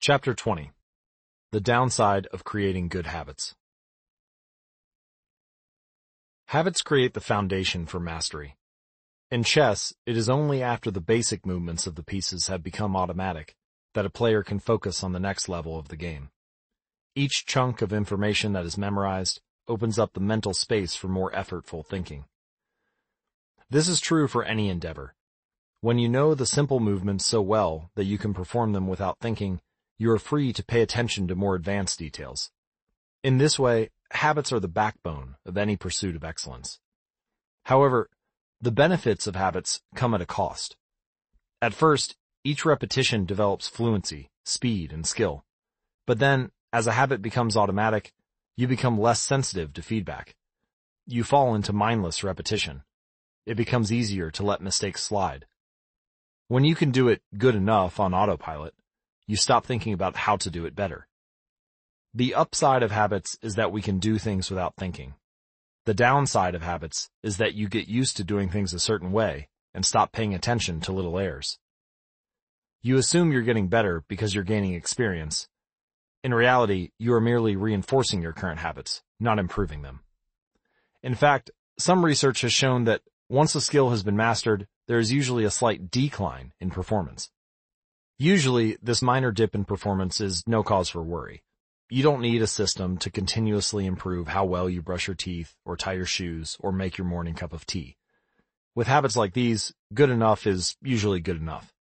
Chapter 0.00 0.34
20 0.34 0.70
the 1.52 1.60
downside 1.60 2.26
of 2.34 2.44
creating 2.44 2.88
good 2.88 3.06
habits. 3.06 3.54
Habits 6.48 6.82
create 6.82 7.14
the 7.14 7.20
foundation 7.20 7.86
for 7.86 8.00
mastery. 8.00 8.56
In 9.30 9.42
chess, 9.42 9.94
it 10.04 10.16
is 10.16 10.28
only 10.28 10.62
after 10.62 10.90
the 10.90 11.00
basic 11.00 11.46
movements 11.46 11.86
of 11.86 11.94
the 11.94 12.02
pieces 12.02 12.48
have 12.48 12.62
become 12.62 12.94
automatic 12.94 13.54
that 13.94 14.04
a 14.04 14.10
player 14.10 14.42
can 14.42 14.58
focus 14.58 15.02
on 15.02 15.12
the 15.12 15.20
next 15.20 15.48
level 15.48 15.78
of 15.78 15.88
the 15.88 15.96
game. 15.96 16.28
Each 17.14 17.46
chunk 17.46 17.80
of 17.80 17.92
information 17.92 18.52
that 18.52 18.66
is 18.66 18.76
memorized 18.76 19.40
opens 19.68 19.98
up 19.98 20.12
the 20.12 20.20
mental 20.20 20.54
space 20.54 20.94
for 20.94 21.08
more 21.08 21.30
effortful 21.32 21.84
thinking. 21.84 22.24
This 23.68 23.88
is 23.88 24.00
true 24.00 24.28
for 24.28 24.44
any 24.44 24.68
endeavor. 24.68 25.14
When 25.80 25.98
you 25.98 26.08
know 26.08 26.34
the 26.34 26.46
simple 26.46 26.80
movements 26.80 27.24
so 27.26 27.42
well 27.42 27.90
that 27.94 28.04
you 28.04 28.18
can 28.18 28.34
perform 28.34 28.72
them 28.72 28.86
without 28.86 29.18
thinking, 29.20 29.60
you 29.98 30.10
are 30.10 30.18
free 30.18 30.52
to 30.52 30.64
pay 30.64 30.82
attention 30.82 31.28
to 31.28 31.34
more 31.34 31.54
advanced 31.54 31.98
details. 31.98 32.50
In 33.22 33.38
this 33.38 33.58
way, 33.58 33.90
habits 34.12 34.52
are 34.52 34.60
the 34.60 34.68
backbone 34.68 35.36
of 35.44 35.56
any 35.56 35.76
pursuit 35.76 36.16
of 36.16 36.24
excellence. 36.24 36.78
However, 37.64 38.08
the 38.60 38.70
benefits 38.70 39.26
of 39.26 39.36
habits 39.36 39.82
come 39.94 40.14
at 40.14 40.20
a 40.20 40.26
cost. 40.26 40.76
At 41.60 41.74
first, 41.74 42.16
each 42.44 42.64
repetition 42.64 43.26
develops 43.26 43.68
fluency, 43.68 44.30
speed, 44.44 44.92
and 44.92 45.04
skill. 45.04 45.44
But 46.06 46.20
then, 46.20 46.52
as 46.72 46.86
a 46.86 46.92
habit 46.92 47.20
becomes 47.20 47.56
automatic, 47.56 48.12
you 48.56 48.66
become 48.66 48.98
less 48.98 49.20
sensitive 49.20 49.72
to 49.74 49.82
feedback. 49.82 50.34
You 51.06 51.24
fall 51.24 51.54
into 51.54 51.72
mindless 51.72 52.24
repetition. 52.24 52.82
It 53.44 53.56
becomes 53.56 53.92
easier 53.92 54.30
to 54.32 54.42
let 54.42 54.60
mistakes 54.60 55.02
slide. 55.02 55.46
When 56.48 56.64
you 56.64 56.74
can 56.74 56.90
do 56.90 57.08
it 57.08 57.22
good 57.36 57.54
enough 57.54 58.00
on 58.00 58.14
autopilot, 58.14 58.74
you 59.26 59.36
stop 59.36 59.66
thinking 59.66 59.92
about 59.92 60.16
how 60.16 60.36
to 60.36 60.50
do 60.50 60.64
it 60.64 60.74
better. 60.74 61.06
The 62.14 62.34
upside 62.34 62.82
of 62.82 62.90
habits 62.90 63.36
is 63.42 63.56
that 63.56 63.72
we 63.72 63.82
can 63.82 63.98
do 63.98 64.18
things 64.18 64.48
without 64.48 64.74
thinking. 64.76 65.14
The 65.84 65.94
downside 65.94 66.54
of 66.54 66.62
habits 66.62 67.10
is 67.22 67.36
that 67.36 67.54
you 67.54 67.68
get 67.68 67.88
used 67.88 68.16
to 68.16 68.24
doing 68.24 68.48
things 68.48 68.72
a 68.72 68.78
certain 68.78 69.12
way 69.12 69.48
and 69.74 69.84
stop 69.84 70.12
paying 70.12 70.34
attention 70.34 70.80
to 70.80 70.92
little 70.92 71.18
errors. 71.18 71.58
You 72.80 72.96
assume 72.96 73.32
you're 73.32 73.42
getting 73.42 73.68
better 73.68 74.02
because 74.08 74.34
you're 74.34 74.44
gaining 74.44 74.74
experience. 74.74 75.46
In 76.26 76.34
reality, 76.34 76.90
you 76.98 77.12
are 77.14 77.20
merely 77.20 77.54
reinforcing 77.54 78.20
your 78.20 78.32
current 78.32 78.58
habits, 78.58 79.00
not 79.20 79.38
improving 79.38 79.82
them. 79.82 80.00
In 81.00 81.14
fact, 81.14 81.52
some 81.78 82.04
research 82.04 82.40
has 82.40 82.52
shown 82.52 82.82
that 82.82 83.02
once 83.28 83.54
a 83.54 83.60
skill 83.60 83.90
has 83.90 84.02
been 84.02 84.16
mastered, 84.16 84.66
there 84.88 84.98
is 84.98 85.12
usually 85.12 85.44
a 85.44 85.52
slight 85.52 85.88
decline 85.88 86.52
in 86.58 86.70
performance. 86.70 87.30
Usually, 88.18 88.76
this 88.82 89.02
minor 89.02 89.30
dip 89.30 89.54
in 89.54 89.64
performance 89.64 90.20
is 90.20 90.42
no 90.48 90.64
cause 90.64 90.88
for 90.88 91.00
worry. 91.00 91.44
You 91.90 92.02
don't 92.02 92.22
need 92.22 92.42
a 92.42 92.48
system 92.48 92.98
to 92.98 93.08
continuously 93.08 93.86
improve 93.86 94.26
how 94.26 94.46
well 94.46 94.68
you 94.68 94.82
brush 94.82 95.06
your 95.06 95.14
teeth, 95.14 95.54
or 95.64 95.76
tie 95.76 95.92
your 95.92 96.06
shoes, 96.06 96.56
or 96.58 96.72
make 96.72 96.98
your 96.98 97.06
morning 97.06 97.34
cup 97.34 97.52
of 97.52 97.66
tea. 97.66 97.98
With 98.74 98.88
habits 98.88 99.16
like 99.16 99.32
these, 99.32 99.72
good 99.94 100.10
enough 100.10 100.44
is 100.44 100.76
usually 100.82 101.20
good 101.20 101.40
enough. 101.40 101.72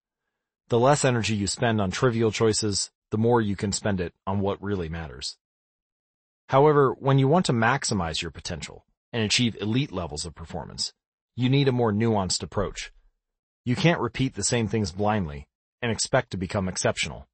The 0.68 0.78
less 0.78 1.02
energy 1.02 1.34
you 1.34 1.46
spend 1.46 1.80
on 1.80 1.90
trivial 1.90 2.30
choices, 2.30 2.90
the 3.10 3.18
more 3.18 3.40
you 3.40 3.56
can 3.56 3.72
spend 3.72 4.00
it 4.00 4.14
on 4.26 4.40
what 4.40 4.62
really 4.62 4.88
matters. 4.88 5.36
However, 6.48 6.94
when 6.98 7.18
you 7.18 7.28
want 7.28 7.46
to 7.46 7.52
maximize 7.52 8.22
your 8.22 8.30
potential, 8.30 8.84
and 9.14 9.22
achieve 9.22 9.56
elite 9.60 9.92
levels 9.92 10.26
of 10.26 10.34
performance, 10.34 10.92
you 11.36 11.48
need 11.48 11.68
a 11.68 11.72
more 11.72 11.92
nuanced 11.92 12.42
approach. 12.42 12.92
You 13.64 13.76
can't 13.76 14.00
repeat 14.00 14.34
the 14.34 14.42
same 14.42 14.66
things 14.66 14.90
blindly 14.90 15.46
and 15.80 15.92
expect 15.92 16.32
to 16.32 16.36
become 16.36 16.68
exceptional. 16.68 17.28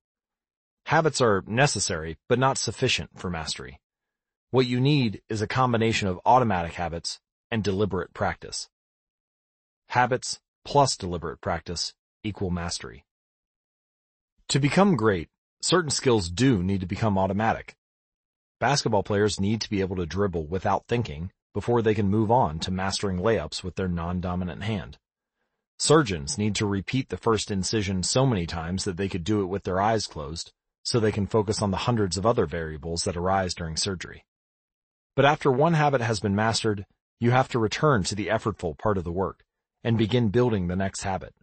Habits 0.84 1.22
are 1.22 1.42
necessary, 1.46 2.18
but 2.28 2.38
not 2.38 2.58
sufficient 2.58 3.18
for 3.18 3.30
mastery. 3.30 3.80
What 4.50 4.66
you 4.66 4.78
need 4.78 5.22
is 5.30 5.40
a 5.40 5.46
combination 5.46 6.06
of 6.06 6.20
automatic 6.26 6.74
habits 6.74 7.18
and 7.50 7.64
deliberate 7.64 8.12
practice. 8.12 8.68
Habits 9.88 10.38
plus 10.66 10.98
deliberate 10.98 11.40
practice 11.40 11.94
equal 12.22 12.50
mastery. 12.50 13.06
To 14.48 14.60
become 14.60 14.96
great, 14.96 15.30
certain 15.62 15.90
skills 15.90 16.30
do 16.30 16.62
need 16.62 16.80
to 16.80 16.86
become 16.86 17.18
automatic. 17.18 17.74
Basketball 18.58 19.02
players 19.02 19.40
need 19.40 19.60
to 19.62 19.70
be 19.70 19.80
able 19.80 19.96
to 19.96 20.06
dribble 20.06 20.46
without 20.46 20.86
thinking 20.86 21.30
before 21.54 21.82
they 21.82 21.94
can 21.94 22.08
move 22.08 22.30
on 22.30 22.58
to 22.60 22.70
mastering 22.70 23.18
layups 23.18 23.64
with 23.64 23.76
their 23.76 23.88
non-dominant 23.88 24.62
hand. 24.62 24.98
Surgeons 25.78 26.36
need 26.36 26.54
to 26.54 26.66
repeat 26.66 27.08
the 27.08 27.16
first 27.16 27.50
incision 27.50 28.02
so 28.02 28.26
many 28.26 28.46
times 28.46 28.84
that 28.84 28.96
they 28.96 29.08
could 29.08 29.24
do 29.24 29.40
it 29.40 29.46
with 29.46 29.64
their 29.64 29.80
eyes 29.80 30.06
closed, 30.06 30.52
so 30.82 31.00
they 31.00 31.10
can 31.10 31.26
focus 31.26 31.62
on 31.62 31.70
the 31.70 31.78
hundreds 31.78 32.16
of 32.16 32.26
other 32.26 32.46
variables 32.46 33.04
that 33.04 33.16
arise 33.16 33.54
during 33.54 33.76
surgery. 33.76 34.24
But 35.16 35.24
after 35.24 35.50
one 35.50 35.74
habit 35.74 36.00
has 36.00 36.20
been 36.20 36.34
mastered, 36.34 36.86
you 37.18 37.30
have 37.30 37.48
to 37.48 37.58
return 37.58 38.04
to 38.04 38.14
the 38.14 38.28
effortful 38.28 38.78
part 38.78 38.98
of 38.98 39.04
the 39.04 39.12
work 39.12 39.44
and 39.82 39.98
begin 39.98 40.28
building 40.28 40.66
the 40.66 40.76
next 40.76 41.02
habit. 41.02 41.34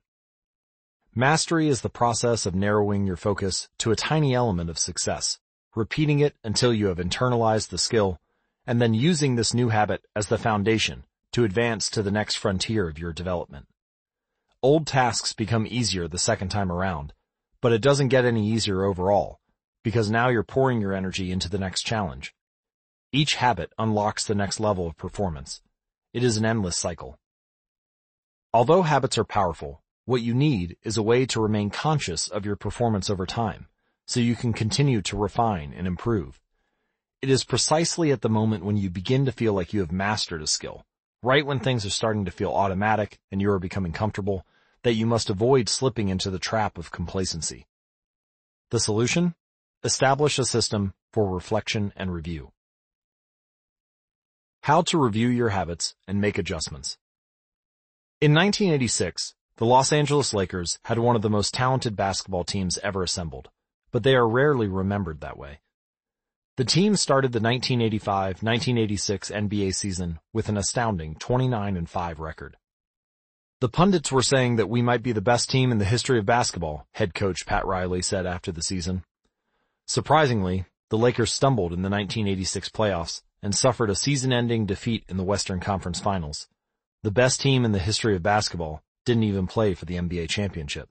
Mastery 1.18 1.68
is 1.68 1.82
the 1.82 1.90
process 1.90 2.46
of 2.46 2.54
narrowing 2.54 3.08
your 3.08 3.18
focus 3.18 3.70
to 3.80 3.90
a 3.90 3.96
tiny 3.96 4.36
element 4.36 4.70
of 4.70 4.78
success, 4.78 5.40
repeating 5.76 6.20
it 6.20 6.36
until 6.44 6.72
you 6.72 6.90
have 6.90 7.00
internalized 7.00 7.70
the 7.70 7.80
skill, 7.80 8.20
and 8.68 8.80
then 8.80 8.94
using 8.94 9.34
this 9.36 9.52
new 9.52 9.70
habit 9.70 10.06
as 10.16 10.28
the 10.28 10.38
foundation 10.38 11.06
to 11.32 11.44
advance 11.44 11.90
to 11.90 12.04
the 12.04 12.12
next 12.12 12.36
frontier 12.36 12.88
of 12.88 13.00
your 13.00 13.14
development. 13.14 13.66
Old 14.62 14.86
tasks 14.86 15.34
become 15.34 15.66
easier 15.68 16.08
the 16.08 16.20
second 16.20 16.50
time 16.50 16.72
around, 16.72 17.14
but 17.62 17.74
it 17.74 17.82
doesn't 17.82 18.10
get 18.10 18.24
any 18.24 18.48
easier 18.48 18.86
overall, 18.86 19.40
because 19.84 20.12
now 20.12 20.30
you're 20.30 20.44
pouring 20.44 20.80
your 20.80 20.94
energy 20.94 21.32
into 21.32 21.50
the 21.50 21.58
next 21.58 21.82
challenge. 21.82 22.36
Each 23.12 23.34
habit 23.34 23.74
unlocks 23.80 24.24
the 24.24 24.36
next 24.36 24.60
level 24.60 24.86
of 24.86 24.96
performance. 24.98 25.64
It 26.14 26.24
is 26.24 26.38
an 26.38 26.46
endless 26.46 26.78
cycle. 26.78 27.18
Although 28.54 28.84
habits 28.84 29.18
are 29.18 29.24
powerful, 29.24 29.82
what 30.08 30.24
you 30.24 30.34
need 30.34 30.78
is 30.82 30.98
a 30.98 31.04
way 31.04 31.28
to 31.28 31.40
remain 31.40 31.70
conscious 31.70 32.28
of 32.28 32.46
your 32.46 32.56
performance 32.56 33.10
over 33.10 33.28
time, 33.28 33.68
so 34.08 34.20
you 34.20 34.36
can 34.36 34.54
continue 34.54 35.04
to 35.04 35.16
refine 35.16 35.72
and 35.78 35.86
improve. 35.86 36.42
It 37.22 37.30
is 37.30 37.44
precisely 37.44 38.12
at 38.12 38.22
the 38.22 38.30
moment 38.30 38.66
when 38.66 38.78
you 38.78 38.90
begin 38.90 39.26
to 39.26 39.32
feel 39.32 39.54
like 39.54 39.74
you 39.74 39.82
have 39.82 39.92
mastered 39.92 40.42
a 40.42 40.48
skill 40.48 40.84
right 41.24 41.46
when 41.46 41.60
things 41.60 41.86
are 41.86 41.90
starting 41.90 42.26
to 42.26 42.32
feel 42.32 42.52
automatic 42.52 43.20
and 43.32 43.42
you 43.42 43.52
are 43.52 43.60
becoming 43.60 43.92
comfortable, 43.92 44.46
that 44.84 44.94
you 44.94 45.06
must 45.06 45.30
avoid 45.30 45.68
slipping 45.68 46.10
into 46.10 46.30
the 46.30 46.40
trap 46.40 46.78
of 46.78 46.92
complacency. 46.92 47.68
The 48.70 48.80
solution? 48.80 49.36
Establish 49.84 50.40
a 50.40 50.46
system 50.46 50.94
for 51.12 51.34
reflection 51.34 51.94
and 51.96 52.14
review. 52.14 52.52
How 54.62 54.82
to 54.84 54.98
review 54.98 55.30
your 55.30 55.50
habits 55.50 55.96
and 56.08 56.22
make 56.22 56.38
adjustments. 56.38 56.98
In 58.20 58.34
1986, 58.34 59.36
the 59.58 59.66
Los 59.66 59.92
Angeles 59.92 60.36
Lakers 60.36 60.78
had 60.86 61.00
one 61.00 61.16
of 61.16 61.24
the 61.24 61.32
most 61.32 61.52
talented 61.52 61.96
basketball 61.96 62.44
teams 62.44 62.78
ever 62.84 63.02
assembled, 63.02 63.50
but 63.92 64.04
they 64.04 64.16
are 64.16 64.28
rarely 64.28 64.68
remembered 64.68 65.22
that 65.22 65.38
way. 65.38 65.62
The 66.58 66.66
team 66.66 66.96
started 66.96 67.32
the 67.32 67.40
1985-1986 67.40 69.32
NBA 69.32 69.74
season 69.74 70.20
with 70.32 70.48
an 70.48 70.58
astounding 70.58 71.16
29-5 71.16 72.20
record. 72.20 72.58
The 73.60 73.70
pundits 73.70 74.12
were 74.12 74.22
saying 74.22 74.58
that 74.58 74.70
we 74.70 74.84
might 74.84 75.02
be 75.02 75.12
the 75.12 75.22
best 75.22 75.50
team 75.50 75.72
in 75.72 75.80
the 75.80 75.86
history 75.86 76.20
of 76.20 76.26
basketball, 76.28 76.86
head 76.92 77.16
coach 77.16 77.48
Pat 77.48 77.66
Riley 77.66 78.04
said 78.04 78.28
after 78.28 78.52
the 78.52 78.62
season. 78.62 79.04
Surprisingly, 79.88 80.66
the 80.92 81.00
Lakers 81.00 81.34
stumbled 81.34 81.74
in 81.74 81.82
the 81.82 81.90
1986 81.90 82.70
playoffs 82.70 83.24
and 83.42 83.56
suffered 83.56 83.90
a 83.90 83.96
season-ending 83.96 84.68
defeat 84.68 85.04
in 85.08 85.18
the 85.18 85.24
Western 85.24 85.60
Conference 85.60 86.00
Finals. 86.00 86.48
The 87.02 87.12
best 87.12 87.42
team 87.42 87.66
in 87.66 87.72
the 87.72 87.80
history 87.80 88.16
of 88.16 88.22
basketball 88.22 88.84
didn't 89.08 89.24
even 89.24 89.48
play 89.48 89.74
for 89.74 89.86
the 89.86 89.96
NBA 89.96 90.30
championship. 90.30 90.90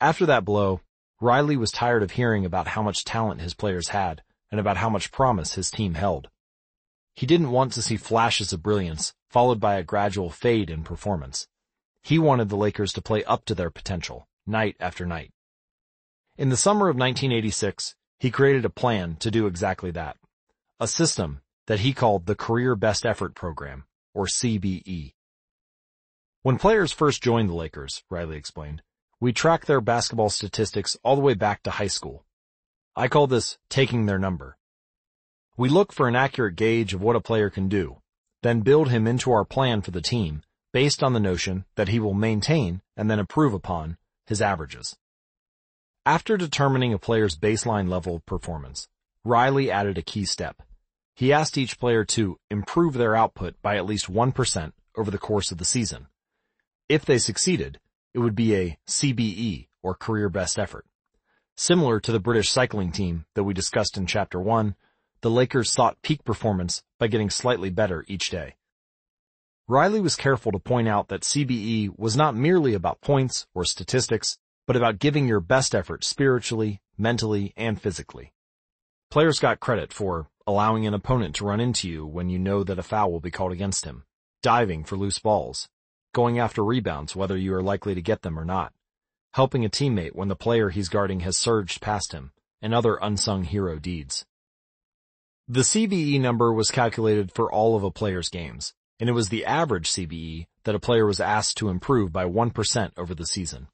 After 0.00 0.26
that 0.26 0.44
blow, 0.44 0.82
Riley 1.20 1.56
was 1.56 1.70
tired 1.70 2.02
of 2.02 2.12
hearing 2.12 2.44
about 2.44 2.68
how 2.68 2.82
much 2.82 3.04
talent 3.04 3.40
his 3.40 3.54
players 3.54 3.88
had 3.88 4.22
and 4.50 4.60
about 4.60 4.76
how 4.76 4.90
much 4.90 5.10
promise 5.10 5.54
his 5.54 5.70
team 5.70 5.94
held. 5.94 6.28
He 7.16 7.26
didn't 7.26 7.50
want 7.50 7.72
to 7.72 7.82
see 7.82 7.96
flashes 7.96 8.52
of 8.52 8.62
brilliance 8.62 9.14
followed 9.30 9.58
by 9.58 9.76
a 9.76 9.82
gradual 9.82 10.30
fade 10.30 10.70
in 10.70 10.84
performance. 10.84 11.48
He 12.02 12.18
wanted 12.18 12.50
the 12.50 12.56
Lakers 12.56 12.92
to 12.92 13.02
play 13.02 13.24
up 13.24 13.46
to 13.46 13.54
their 13.54 13.70
potential, 13.70 14.28
night 14.46 14.76
after 14.78 15.06
night. 15.06 15.32
In 16.36 16.50
the 16.50 16.56
summer 16.56 16.88
of 16.88 16.96
1986, 16.96 17.96
he 18.20 18.30
created 18.30 18.64
a 18.64 18.70
plan 18.70 19.16
to 19.20 19.30
do 19.30 19.46
exactly 19.46 19.90
that. 19.92 20.16
A 20.78 20.86
system 20.86 21.40
that 21.66 21.80
he 21.80 21.94
called 21.94 22.26
the 22.26 22.36
Career 22.36 22.76
Best 22.76 23.06
Effort 23.06 23.34
Program, 23.34 23.84
or 24.12 24.26
CBE. 24.26 25.14
When 26.44 26.58
players 26.58 26.92
first 26.92 27.22
joined 27.22 27.48
the 27.48 27.54
Lakers, 27.54 28.04
Riley 28.10 28.36
explained, 28.36 28.82
we 29.18 29.32
track 29.32 29.64
their 29.64 29.80
basketball 29.80 30.28
statistics 30.28 30.94
all 31.02 31.16
the 31.16 31.22
way 31.22 31.32
back 31.32 31.62
to 31.62 31.70
high 31.70 31.86
school. 31.86 32.26
I 32.94 33.08
call 33.08 33.26
this 33.26 33.56
taking 33.70 34.04
their 34.04 34.18
number. 34.18 34.58
We 35.56 35.70
look 35.70 35.90
for 35.90 36.06
an 36.06 36.14
accurate 36.14 36.56
gauge 36.56 36.92
of 36.92 37.00
what 37.00 37.16
a 37.16 37.20
player 37.22 37.48
can 37.48 37.70
do, 37.70 38.02
then 38.42 38.60
build 38.60 38.90
him 38.90 39.06
into 39.06 39.32
our 39.32 39.46
plan 39.46 39.80
for 39.80 39.90
the 39.90 40.02
team 40.02 40.42
based 40.70 41.02
on 41.02 41.14
the 41.14 41.18
notion 41.18 41.64
that 41.76 41.88
he 41.88 41.98
will 41.98 42.12
maintain 42.12 42.82
and 42.94 43.10
then 43.10 43.18
improve 43.18 43.54
upon 43.54 43.96
his 44.26 44.42
averages. 44.42 44.94
After 46.04 46.36
determining 46.36 46.92
a 46.92 46.98
player's 46.98 47.38
baseline 47.38 47.88
level 47.88 48.16
of 48.16 48.26
performance, 48.26 48.86
Riley 49.24 49.70
added 49.70 49.96
a 49.96 50.02
key 50.02 50.26
step. 50.26 50.62
He 51.14 51.32
asked 51.32 51.56
each 51.56 51.78
player 51.78 52.04
to 52.04 52.38
improve 52.50 52.92
their 52.92 53.16
output 53.16 53.54
by 53.62 53.78
at 53.78 53.86
least 53.86 54.12
1% 54.12 54.72
over 54.94 55.10
the 55.10 55.16
course 55.16 55.50
of 55.50 55.56
the 55.56 55.64
season. 55.64 56.08
If 56.88 57.06
they 57.06 57.16
succeeded, 57.16 57.80
it 58.12 58.18
would 58.18 58.34
be 58.34 58.54
a 58.54 58.78
CBE 58.86 59.68
or 59.82 59.94
career 59.94 60.28
best 60.28 60.58
effort. 60.58 60.84
Similar 61.56 61.98
to 62.00 62.12
the 62.12 62.20
British 62.20 62.50
cycling 62.50 62.92
team 62.92 63.24
that 63.34 63.44
we 63.44 63.54
discussed 63.54 63.96
in 63.96 64.06
chapter 64.06 64.38
1, 64.38 64.74
the 65.22 65.30
Lakers 65.30 65.72
sought 65.72 66.02
peak 66.02 66.24
performance 66.24 66.82
by 66.98 67.06
getting 67.06 67.30
slightly 67.30 67.70
better 67.70 68.04
each 68.06 68.28
day. 68.28 68.56
Riley 69.66 70.00
was 70.02 70.14
careful 70.14 70.52
to 70.52 70.58
point 70.58 70.86
out 70.86 71.08
that 71.08 71.22
CBE 71.22 71.98
was 71.98 72.18
not 72.18 72.34
merely 72.34 72.74
about 72.74 73.00
points 73.00 73.46
or 73.54 73.64
statistics, 73.64 74.36
but 74.66 74.76
about 74.76 74.98
giving 74.98 75.26
your 75.26 75.40
best 75.40 75.74
effort 75.74 76.04
spiritually, 76.04 76.82
mentally, 76.98 77.54
and 77.56 77.80
physically. 77.80 78.34
Players 79.10 79.38
got 79.40 79.58
credit 79.58 79.90
for 79.90 80.28
allowing 80.46 80.86
an 80.86 80.92
opponent 80.92 81.36
to 81.36 81.46
run 81.46 81.60
into 81.60 81.88
you 81.88 82.04
when 82.04 82.28
you 82.28 82.38
know 82.38 82.62
that 82.62 82.78
a 82.78 82.82
foul 82.82 83.10
will 83.10 83.20
be 83.20 83.30
called 83.30 83.52
against 83.52 83.86
him, 83.86 84.04
diving 84.42 84.84
for 84.84 84.96
loose 84.96 85.18
balls, 85.18 85.70
going 86.14 86.38
after 86.38 86.64
rebounds 86.64 87.14
whether 87.14 87.36
you 87.36 87.54
are 87.54 87.62
likely 87.62 87.94
to 87.94 88.00
get 88.00 88.22
them 88.22 88.38
or 88.38 88.44
not, 88.46 88.72
helping 89.32 89.64
a 89.64 89.68
teammate 89.68 90.14
when 90.14 90.28
the 90.28 90.36
player 90.36 90.70
he's 90.70 90.88
guarding 90.88 91.20
has 91.20 91.36
surged 91.36 91.82
past 91.82 92.12
him, 92.12 92.32
and 92.62 92.72
other 92.72 92.98
unsung 93.02 93.44
hero 93.44 93.78
deeds. 93.78 94.24
The 95.46 95.60
CBE 95.60 96.18
number 96.22 96.54
was 96.54 96.70
calculated 96.70 97.30
for 97.30 97.52
all 97.52 97.76
of 97.76 97.84
a 97.84 97.90
player's 97.90 98.30
games, 98.30 98.72
and 98.98 99.10
it 99.10 99.12
was 99.12 99.28
the 99.28 99.44
average 99.44 99.90
CBE 99.90 100.46
that 100.62 100.74
a 100.74 100.80
player 100.80 101.04
was 101.04 101.20
asked 101.20 101.58
to 101.58 101.68
improve 101.68 102.12
by 102.12 102.24
1% 102.24 102.92
over 102.96 103.14
the 103.14 103.26
season. 103.26 103.68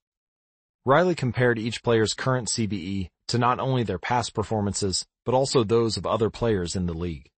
Riley 0.85 1.15
compared 1.15 1.59
each 1.59 1.85
player's 1.85 2.15
current 2.15 2.49
CBE 2.49 3.11
to 3.29 3.39
not 3.39 3.61
only 3.61 3.85
their 3.85 3.99
past 3.99 4.35
performances, 4.35 5.07
but 5.25 5.35
also 5.35 5.63
those 5.63 5.97
of 5.97 6.07
other 6.07 6.31
players 6.31 6.75
in 6.75 6.87
the 6.87 6.95
league. 6.95 7.31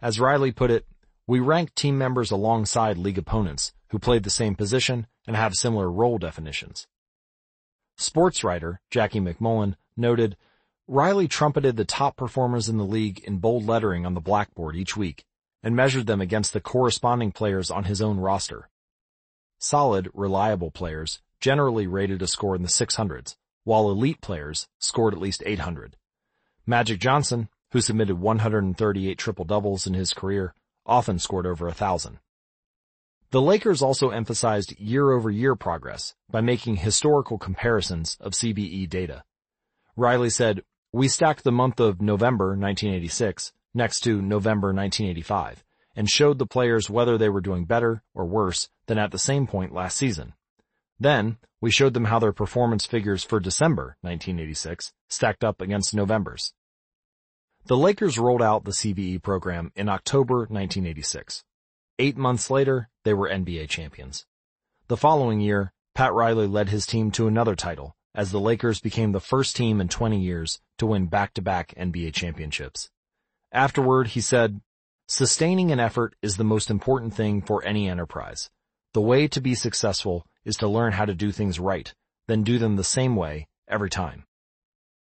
As 0.00 0.20
Riley 0.20 0.52
put 0.52 0.70
it, 0.70 0.86
we 1.26 1.40
rank 1.40 1.74
team 1.74 1.98
members 1.98 2.30
alongside 2.30 2.96
league 2.96 3.18
opponents 3.18 3.72
who 3.90 3.98
played 3.98 4.22
the 4.22 4.30
same 4.30 4.54
position 4.54 5.06
and 5.26 5.36
have 5.36 5.54
similar 5.54 5.90
role 5.90 6.18
definitions. 6.18 6.86
Sports 7.96 8.44
writer 8.44 8.80
Jackie 8.90 9.20
MacMullan 9.20 9.74
noted, 9.96 10.36
Riley 10.86 11.28
trumpeted 11.28 11.76
the 11.76 11.84
top 11.84 12.16
performers 12.16 12.68
in 12.68 12.78
the 12.78 12.84
league 12.84 13.20
in 13.24 13.38
bold 13.38 13.66
lettering 13.66 14.06
on 14.06 14.14
the 14.14 14.20
blackboard 14.20 14.76
each 14.76 14.96
week 14.96 15.24
and 15.62 15.74
measured 15.74 16.06
them 16.06 16.20
against 16.20 16.52
the 16.52 16.60
corresponding 16.60 17.32
players 17.32 17.70
on 17.70 17.84
his 17.84 18.00
own 18.00 18.18
roster. 18.18 18.68
Solid, 19.58 20.08
reliable 20.14 20.70
players 20.70 21.20
generally 21.40 21.86
rated 21.86 22.22
a 22.22 22.26
score 22.26 22.54
in 22.54 22.62
the 22.62 22.68
600s, 22.68 23.36
while 23.64 23.90
elite 23.90 24.20
players 24.20 24.68
scored 24.78 25.12
at 25.12 25.20
least 25.20 25.42
800. 25.44 25.96
Magic 26.64 27.00
Johnson, 27.00 27.48
who 27.72 27.80
submitted 27.80 28.18
138 28.18 29.18
triple-doubles 29.18 29.86
in 29.86 29.94
his 29.94 30.14
career, 30.14 30.54
often 30.86 31.18
scored 31.18 31.46
over 31.46 31.68
a 31.68 31.74
thousand. 31.74 32.18
The 33.30 33.42
Lakers 33.42 33.82
also 33.82 34.08
emphasized 34.08 34.78
year-over-year 34.78 35.54
progress 35.54 36.14
by 36.30 36.40
making 36.40 36.76
historical 36.76 37.36
comparisons 37.36 38.16
of 38.20 38.32
CBE 38.32 38.88
data. 38.88 39.22
Riley 39.96 40.30
said, 40.30 40.62
we 40.92 41.08
stacked 41.08 41.44
the 41.44 41.52
month 41.52 41.78
of 41.78 42.00
November 42.00 42.56
1986 42.56 43.52
next 43.74 44.00
to 44.00 44.22
November 44.22 44.68
1985 44.68 45.62
and 45.94 46.08
showed 46.08 46.38
the 46.38 46.46
players 46.46 46.88
whether 46.88 47.18
they 47.18 47.28
were 47.28 47.42
doing 47.42 47.66
better 47.66 48.02
or 48.14 48.24
worse 48.24 48.70
than 48.86 48.96
at 48.96 49.10
the 49.10 49.18
same 49.18 49.46
point 49.46 49.74
last 49.74 49.98
season. 49.98 50.32
Then, 50.98 51.36
we 51.60 51.70
showed 51.70 51.92
them 51.92 52.06
how 52.06 52.18
their 52.18 52.32
performance 52.32 52.86
figures 52.86 53.24
for 53.24 53.40
December 53.40 53.98
1986 54.00 54.92
stacked 55.08 55.44
up 55.44 55.60
against 55.60 55.94
November's. 55.94 56.54
The 57.66 57.76
Lakers 57.76 58.18
rolled 58.18 58.40
out 58.40 58.64
the 58.64 58.70
CBE 58.70 59.22
program 59.22 59.70
in 59.76 59.90
October 59.90 60.46
1986. 60.48 61.44
Eight 61.98 62.16
months 62.16 62.48
later, 62.48 62.88
they 63.08 63.14
were 63.14 63.30
NBA 63.30 63.70
champions. 63.70 64.26
The 64.88 64.96
following 64.98 65.40
year, 65.40 65.72
Pat 65.94 66.12
Riley 66.12 66.46
led 66.46 66.68
his 66.68 66.84
team 66.84 67.10
to 67.12 67.26
another 67.26 67.56
title 67.56 67.96
as 68.14 68.30
the 68.30 68.38
Lakers 68.38 68.80
became 68.80 69.12
the 69.12 69.18
first 69.18 69.56
team 69.56 69.80
in 69.80 69.88
20 69.88 70.20
years 70.20 70.60
to 70.76 70.84
win 70.84 71.06
back-to-back 71.06 71.72
NBA 71.74 72.12
championships. 72.12 72.90
Afterward, 73.50 74.08
he 74.08 74.20
said, 74.20 74.60
Sustaining 75.06 75.72
an 75.72 75.80
effort 75.80 76.16
is 76.20 76.36
the 76.36 76.44
most 76.44 76.68
important 76.68 77.14
thing 77.14 77.40
for 77.40 77.64
any 77.64 77.88
enterprise. 77.88 78.50
The 78.92 79.00
way 79.00 79.26
to 79.28 79.40
be 79.40 79.54
successful 79.54 80.26
is 80.44 80.56
to 80.56 80.68
learn 80.68 80.92
how 80.92 81.06
to 81.06 81.14
do 81.14 81.32
things 81.32 81.58
right, 81.58 81.90
then 82.26 82.42
do 82.42 82.58
them 82.58 82.76
the 82.76 82.84
same 82.84 83.16
way 83.16 83.48
every 83.66 83.88
time. 83.88 84.24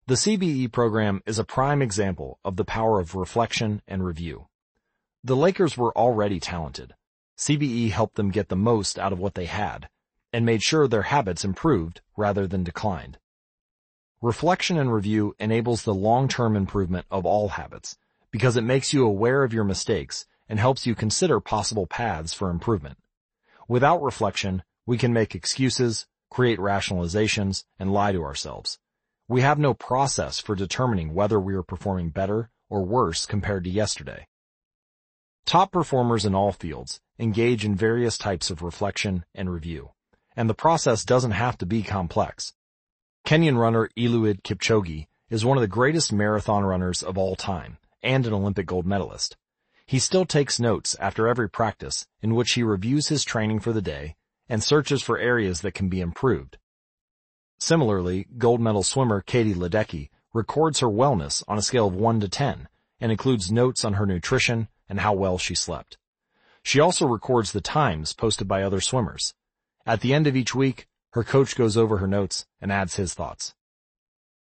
The 0.06 0.14
CBE 0.14 0.70
program 0.70 1.22
is 1.26 1.40
a 1.40 1.44
prime 1.44 1.82
example 1.82 2.38
of 2.44 2.54
the 2.54 2.64
power 2.64 3.00
of 3.00 3.16
reflection 3.16 3.82
and 3.88 4.04
review. 4.04 4.46
The 5.24 5.34
Lakers 5.34 5.76
were 5.76 5.92
already 5.98 6.38
talented. 6.38 6.94
CBE 7.40 7.90
helped 7.90 8.16
them 8.16 8.30
get 8.30 8.50
the 8.50 8.54
most 8.54 8.98
out 8.98 9.14
of 9.14 9.18
what 9.18 9.34
they 9.34 9.46
had 9.46 9.88
and 10.30 10.44
made 10.44 10.62
sure 10.62 10.86
their 10.86 11.04
habits 11.04 11.42
improved 11.42 12.02
rather 12.14 12.46
than 12.46 12.62
declined. 12.62 13.16
Reflection 14.20 14.76
and 14.76 14.92
review 14.92 15.34
enables 15.38 15.82
the 15.82 15.94
long-term 15.94 16.54
improvement 16.54 17.06
of 17.10 17.24
all 17.24 17.48
habits 17.48 17.96
because 18.30 18.58
it 18.58 18.62
makes 18.62 18.92
you 18.92 19.06
aware 19.06 19.42
of 19.42 19.54
your 19.54 19.64
mistakes 19.64 20.26
and 20.50 20.60
helps 20.60 20.86
you 20.86 20.94
consider 20.94 21.40
possible 21.40 21.86
paths 21.86 22.34
for 22.34 22.50
improvement. 22.50 22.98
Without 23.66 24.02
reflection, 24.02 24.62
we 24.84 24.98
can 24.98 25.14
make 25.14 25.34
excuses, 25.34 26.06
create 26.28 26.58
rationalizations, 26.58 27.64
and 27.78 27.90
lie 27.90 28.12
to 28.12 28.22
ourselves. 28.22 28.78
We 29.28 29.40
have 29.40 29.58
no 29.58 29.72
process 29.72 30.40
for 30.40 30.54
determining 30.54 31.14
whether 31.14 31.40
we 31.40 31.54
are 31.54 31.62
performing 31.62 32.10
better 32.10 32.50
or 32.68 32.84
worse 32.84 33.24
compared 33.24 33.64
to 33.64 33.70
yesterday. 33.70 34.26
Top 35.44 35.72
performers 35.72 36.24
in 36.24 36.34
all 36.34 36.52
fields 36.52 37.00
engage 37.18 37.64
in 37.64 37.74
various 37.74 38.16
types 38.16 38.50
of 38.50 38.62
reflection 38.62 39.24
and 39.34 39.52
review, 39.52 39.90
and 40.36 40.48
the 40.48 40.54
process 40.54 41.04
doesn't 41.04 41.32
have 41.32 41.58
to 41.58 41.66
be 41.66 41.82
complex. 41.82 42.54
Kenyan 43.26 43.58
runner 43.58 43.90
Eliud 43.96 44.42
Kipchoge 44.42 45.06
is 45.28 45.44
one 45.44 45.56
of 45.56 45.60
the 45.60 45.68
greatest 45.68 46.12
marathon 46.12 46.64
runners 46.64 47.02
of 47.02 47.18
all 47.18 47.36
time 47.36 47.78
and 48.02 48.26
an 48.26 48.32
Olympic 48.32 48.66
gold 48.66 48.86
medalist. 48.86 49.36
He 49.86 49.98
still 49.98 50.24
takes 50.24 50.60
notes 50.60 50.96
after 51.00 51.28
every 51.28 51.48
practice 51.48 52.06
in 52.22 52.34
which 52.34 52.52
he 52.52 52.62
reviews 52.62 53.08
his 53.08 53.24
training 53.24 53.60
for 53.60 53.72
the 53.72 53.82
day 53.82 54.16
and 54.48 54.62
searches 54.62 55.02
for 55.02 55.18
areas 55.18 55.60
that 55.60 55.74
can 55.74 55.88
be 55.88 56.00
improved. 56.00 56.58
Similarly, 57.58 58.26
gold 58.38 58.60
medal 58.60 58.82
swimmer 58.82 59.20
Katie 59.20 59.54
Ledecky 59.54 60.10
records 60.32 60.80
her 60.80 60.88
wellness 60.88 61.44
on 61.46 61.58
a 61.58 61.62
scale 61.62 61.86
of 61.86 61.94
1 61.94 62.20
to 62.20 62.28
10 62.28 62.68
and 63.00 63.12
includes 63.12 63.52
notes 63.52 63.84
on 63.84 63.94
her 63.94 64.06
nutrition 64.06 64.68
and 64.90 65.00
how 65.00 65.14
well 65.14 65.38
she 65.38 65.54
slept. 65.54 65.96
She 66.62 66.80
also 66.80 67.06
records 67.06 67.52
the 67.52 67.62
times 67.62 68.12
posted 68.12 68.46
by 68.46 68.62
other 68.62 68.82
swimmers. 68.82 69.32
At 69.86 70.02
the 70.02 70.12
end 70.12 70.26
of 70.26 70.36
each 70.36 70.54
week, 70.54 70.86
her 71.12 71.24
coach 71.24 71.56
goes 71.56 71.76
over 71.76 71.98
her 71.98 72.06
notes 72.06 72.44
and 72.60 72.70
adds 72.70 72.96
his 72.96 73.14
thoughts. 73.14 73.54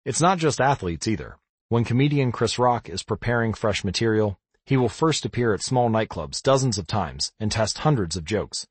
It's 0.05 0.21
not 0.21 0.39
just 0.39 0.61
athletes 0.61 1.07
either. 1.07 1.37
When 1.69 1.85
comedian 1.85 2.33
Chris 2.33 2.59
Rock 2.59 2.89
is 2.89 3.05
preparing 3.05 3.55
fresh 3.55 3.85
material, 3.85 4.41
he 4.65 4.77
will 4.77 4.89
first 4.89 5.25
appear 5.25 5.55
at 5.55 5.63
small 5.63 5.89
nightclubs 5.89 6.43
dozens 6.43 6.79
of 6.79 6.87
times 6.87 7.33
and 7.39 7.53
test 7.53 7.79
hundreds 7.79 8.17
of 8.17 8.25
jokes. 8.25 8.67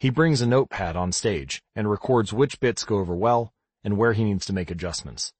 He 0.00 0.10
brings 0.10 0.40
a 0.40 0.46
notepad 0.46 0.96
on 0.96 1.12
stage 1.12 1.62
and 1.76 1.90
records 1.90 2.32
which 2.32 2.58
bits 2.58 2.84
go 2.84 2.98
over 2.98 3.14
well 3.14 3.52
and 3.84 3.96
where 3.96 4.14
he 4.14 4.24
needs 4.24 4.46
to 4.46 4.52
make 4.52 4.70
adjustments. 4.70 5.32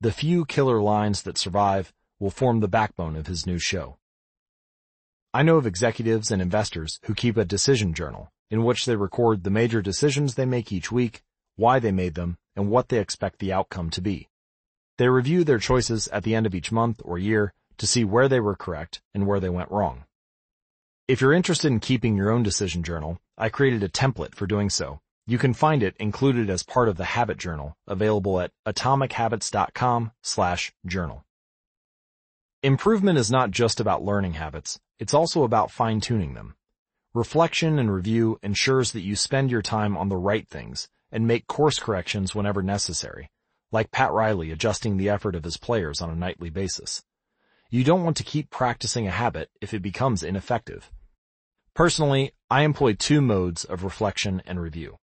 The 0.00 0.12
few 0.12 0.44
killer 0.44 0.82
lines 0.82 1.22
that 1.22 1.38
survive 1.38 1.92
will 2.18 2.30
form 2.30 2.60
the 2.60 2.68
backbone 2.68 3.16
of 3.16 3.28
his 3.28 3.46
new 3.46 3.58
show. 3.58 3.98
I 5.34 5.42
know 5.42 5.56
of 5.56 5.66
executives 5.66 6.30
and 6.30 6.42
investors 6.42 7.00
who 7.04 7.14
keep 7.14 7.38
a 7.38 7.44
decision 7.46 7.94
journal 7.94 8.30
in 8.50 8.64
which 8.64 8.84
they 8.84 8.96
record 8.96 9.44
the 9.44 9.50
major 9.50 9.80
decisions 9.80 10.34
they 10.34 10.44
make 10.44 10.70
each 10.70 10.92
week, 10.92 11.22
why 11.56 11.78
they 11.78 11.90
made 11.90 12.14
them, 12.16 12.36
and 12.54 12.68
what 12.68 12.90
they 12.90 12.98
expect 12.98 13.38
the 13.38 13.50
outcome 13.50 13.88
to 13.90 14.02
be. 14.02 14.28
They 14.98 15.08
review 15.08 15.42
their 15.42 15.58
choices 15.58 16.06
at 16.08 16.24
the 16.24 16.34
end 16.34 16.44
of 16.44 16.54
each 16.54 16.70
month 16.70 17.00
or 17.02 17.16
year 17.16 17.54
to 17.78 17.86
see 17.86 18.04
where 18.04 18.28
they 18.28 18.40
were 18.40 18.54
correct 18.54 19.00
and 19.14 19.26
where 19.26 19.40
they 19.40 19.48
went 19.48 19.70
wrong. 19.70 20.04
If 21.08 21.22
you're 21.22 21.32
interested 21.32 21.68
in 21.68 21.80
keeping 21.80 22.14
your 22.14 22.30
own 22.30 22.42
decision 22.42 22.82
journal, 22.82 23.18
I 23.38 23.48
created 23.48 23.82
a 23.82 23.88
template 23.88 24.34
for 24.34 24.46
doing 24.46 24.68
so. 24.68 25.00
You 25.26 25.38
can 25.38 25.54
find 25.54 25.82
it 25.82 25.96
included 25.98 26.50
as 26.50 26.62
part 26.62 26.90
of 26.90 26.98
the 26.98 27.04
Habit 27.04 27.38
Journal, 27.38 27.74
available 27.86 28.38
at 28.38 28.50
atomichabits.com 28.66 30.12
slash 30.22 30.74
journal. 30.84 31.24
Improvement 32.62 33.18
is 33.18 33.30
not 33.30 33.50
just 33.50 33.80
about 33.80 34.04
learning 34.04 34.34
habits, 34.34 34.78
it's 34.98 35.14
also 35.14 35.42
about 35.42 35.70
fine-tuning 35.70 36.34
them. 36.34 36.54
Reflection 37.12 37.78
and 37.78 37.92
review 37.92 38.38
ensures 38.42 38.92
that 38.92 39.00
you 39.00 39.16
spend 39.16 39.50
your 39.50 39.62
time 39.62 39.96
on 39.96 40.08
the 40.08 40.16
right 40.16 40.48
things 40.48 40.88
and 41.10 41.26
make 41.26 41.46
course 41.46 41.78
corrections 41.78 42.34
whenever 42.34 42.62
necessary 42.62 43.28
like 43.72 43.90
Pat 43.90 44.12
Riley 44.12 44.50
adjusting 44.50 44.96
the 44.96 45.08
effort 45.08 45.34
of 45.34 45.44
his 45.44 45.56
players 45.56 46.00
on 46.00 46.10
a 46.10 46.14
nightly 46.14 46.50
basis. 46.50 47.02
You 47.70 47.82
don't 47.84 48.04
want 48.04 48.18
to 48.18 48.22
keep 48.22 48.50
practicing 48.50 49.06
a 49.06 49.10
habit 49.10 49.50
if 49.62 49.72
it 49.72 49.80
becomes 49.80 50.22
ineffective. 50.22 50.92
Personally, 51.74 52.32
I 52.50 52.62
employ 52.62 52.92
two 52.92 53.22
modes 53.22 53.64
of 53.64 53.82
reflection 53.82 54.42
and 54.46 54.60
review. 54.60 54.98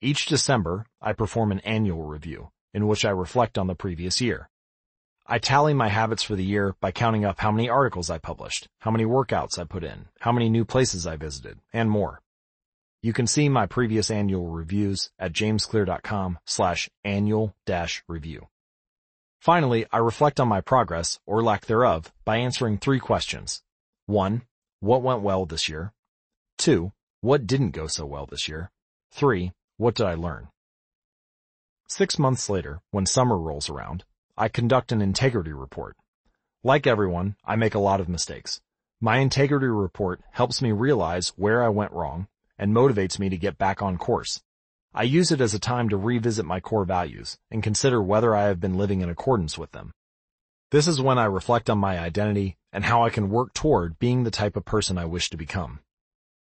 Each 0.00 0.24
December, 0.24 0.86
I 1.00 1.12
perform 1.12 1.52
an 1.52 1.60
annual 1.60 2.04
review, 2.04 2.48
in 2.72 2.88
which 2.88 3.04
I 3.04 3.10
reflect 3.10 3.58
on 3.58 3.66
the 3.66 3.74
previous 3.74 4.18
year. 4.22 4.48
I 5.32 5.38
tally 5.38 5.74
my 5.74 5.86
habits 5.86 6.24
for 6.24 6.34
the 6.34 6.44
year 6.44 6.74
by 6.80 6.90
counting 6.90 7.24
up 7.24 7.38
how 7.38 7.52
many 7.52 7.68
articles 7.68 8.10
I 8.10 8.18
published, 8.18 8.66
how 8.80 8.90
many 8.90 9.04
workouts 9.04 9.60
I 9.60 9.64
put 9.64 9.84
in, 9.84 10.08
how 10.18 10.32
many 10.32 10.48
new 10.48 10.64
places 10.64 11.06
I 11.06 11.14
visited, 11.14 11.60
and 11.72 11.88
more. 11.88 12.20
You 13.00 13.12
can 13.12 13.28
see 13.28 13.48
my 13.48 13.66
previous 13.66 14.10
annual 14.10 14.48
reviews 14.48 15.12
at 15.20 15.32
jamesclear.com 15.32 16.40
slash 16.46 16.90
annual 17.04 17.54
dash 17.64 18.02
review. 18.08 18.48
Finally, 19.40 19.86
I 19.92 19.98
reflect 19.98 20.40
on 20.40 20.48
my 20.48 20.60
progress, 20.60 21.20
or 21.26 21.44
lack 21.44 21.66
thereof, 21.66 22.12
by 22.24 22.38
answering 22.38 22.78
three 22.78 22.98
questions. 22.98 23.62
One, 24.06 24.42
what 24.80 25.02
went 25.02 25.22
well 25.22 25.46
this 25.46 25.68
year? 25.68 25.92
Two, 26.58 26.90
what 27.20 27.46
didn't 27.46 27.70
go 27.70 27.86
so 27.86 28.04
well 28.04 28.26
this 28.26 28.48
year? 28.48 28.72
Three, 29.12 29.52
what 29.76 29.94
did 29.94 30.06
I 30.06 30.14
learn? 30.14 30.48
Six 31.86 32.18
months 32.18 32.50
later, 32.50 32.80
when 32.90 33.06
summer 33.06 33.38
rolls 33.38 33.70
around, 33.70 34.04
I 34.40 34.48
conduct 34.48 34.90
an 34.90 35.02
integrity 35.02 35.52
report. 35.52 35.98
Like 36.64 36.86
everyone, 36.86 37.36
I 37.44 37.56
make 37.56 37.74
a 37.74 37.78
lot 37.78 38.00
of 38.00 38.08
mistakes. 38.08 38.62
My 38.98 39.18
integrity 39.18 39.66
report 39.66 40.22
helps 40.32 40.62
me 40.62 40.72
realize 40.72 41.34
where 41.36 41.62
I 41.62 41.68
went 41.68 41.92
wrong 41.92 42.26
and 42.58 42.74
motivates 42.74 43.18
me 43.18 43.28
to 43.28 43.36
get 43.36 43.58
back 43.58 43.82
on 43.82 43.98
course. 43.98 44.40
I 44.94 45.02
use 45.02 45.30
it 45.30 45.42
as 45.42 45.52
a 45.52 45.58
time 45.58 45.90
to 45.90 45.98
revisit 45.98 46.46
my 46.46 46.58
core 46.58 46.86
values 46.86 47.36
and 47.50 47.62
consider 47.62 48.00
whether 48.00 48.34
I 48.34 48.44
have 48.44 48.60
been 48.60 48.78
living 48.78 49.02
in 49.02 49.10
accordance 49.10 49.58
with 49.58 49.72
them. 49.72 49.92
This 50.70 50.88
is 50.88 51.02
when 51.02 51.18
I 51.18 51.26
reflect 51.26 51.68
on 51.68 51.76
my 51.76 51.98
identity 51.98 52.56
and 52.72 52.86
how 52.86 53.04
I 53.04 53.10
can 53.10 53.28
work 53.28 53.52
toward 53.52 53.98
being 53.98 54.24
the 54.24 54.30
type 54.30 54.56
of 54.56 54.64
person 54.64 54.96
I 54.96 55.04
wish 55.04 55.28
to 55.28 55.36
become. 55.36 55.80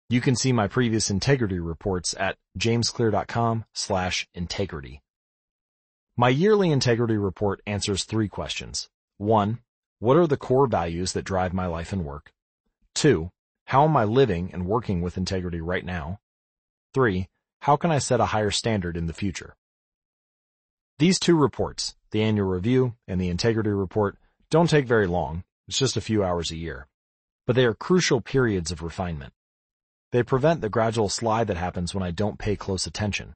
You 0.08 0.20
can 0.20 0.35
see 0.35 0.51
my 0.51 0.67
previous 0.67 1.08
integrity 1.08 1.60
reports 1.60 2.17
at 2.19 2.36
jamesclear.com 2.58 3.65
slash 3.74 4.26
integrity. 4.35 5.02
My 6.19 6.31
yearly 6.31 6.71
integrity 6.71 7.19
report 7.19 7.61
answers 7.67 8.05
three 8.05 8.27
questions. 8.27 8.89
One, 9.19 9.59
what 9.99 10.17
are 10.17 10.27
the 10.27 10.39
core 10.39 10.67
values 10.67 11.13
that 11.13 11.27
drive 11.27 11.53
my 11.53 11.67
life 11.67 11.93
and 11.93 12.07
work? 12.07 12.33
Two, 12.95 13.31
how 13.67 13.85
am 13.85 13.99
I 13.99 14.05
living 14.05 14.51
and 14.55 14.65
working 14.65 15.03
with 15.03 15.19
integrity 15.19 15.61
right 15.61 15.85
now? 15.85 16.21
3. 16.95 17.29
How 17.61 17.77
can 17.77 17.91
I 17.91 17.99
set 17.99 18.21
a 18.21 18.33
higher 18.33 18.51
standard 18.51 18.97
in 18.97 19.05
the 19.05 19.13
future? 19.13 19.57
These 20.99 21.19
two 21.19 21.37
reports, 21.37 21.97
the 22.13 22.23
annual 22.23 22.49
review 22.49 22.95
and 23.07 23.21
the 23.21 23.29
integrity 23.29 23.69
report, 23.69 24.17
don't 24.49 24.71
take 24.71 24.87
very 24.87 25.07
long. 25.07 25.45
It's 25.69 25.79
just 25.79 25.99
a 25.99 26.01
few 26.01 26.25
hours 26.25 26.51
a 26.51 26.57
year. 26.57 26.89
But 27.47 27.57
they 27.57 27.67
are 27.67 27.75
crucial 27.75 28.23
periods 28.23 28.73
of 28.73 28.83
refinement. 28.83 29.35
They 30.13 30.23
prevent 30.23 30.63
the 30.63 30.71
gradual 30.71 31.11
slide 31.11 31.49
that 31.49 31.59
happens 31.59 31.95
when 31.95 32.03
I 32.03 32.11
don't 32.11 32.39
pay 32.39 32.57
close 32.57 32.87
attention. 32.87 33.35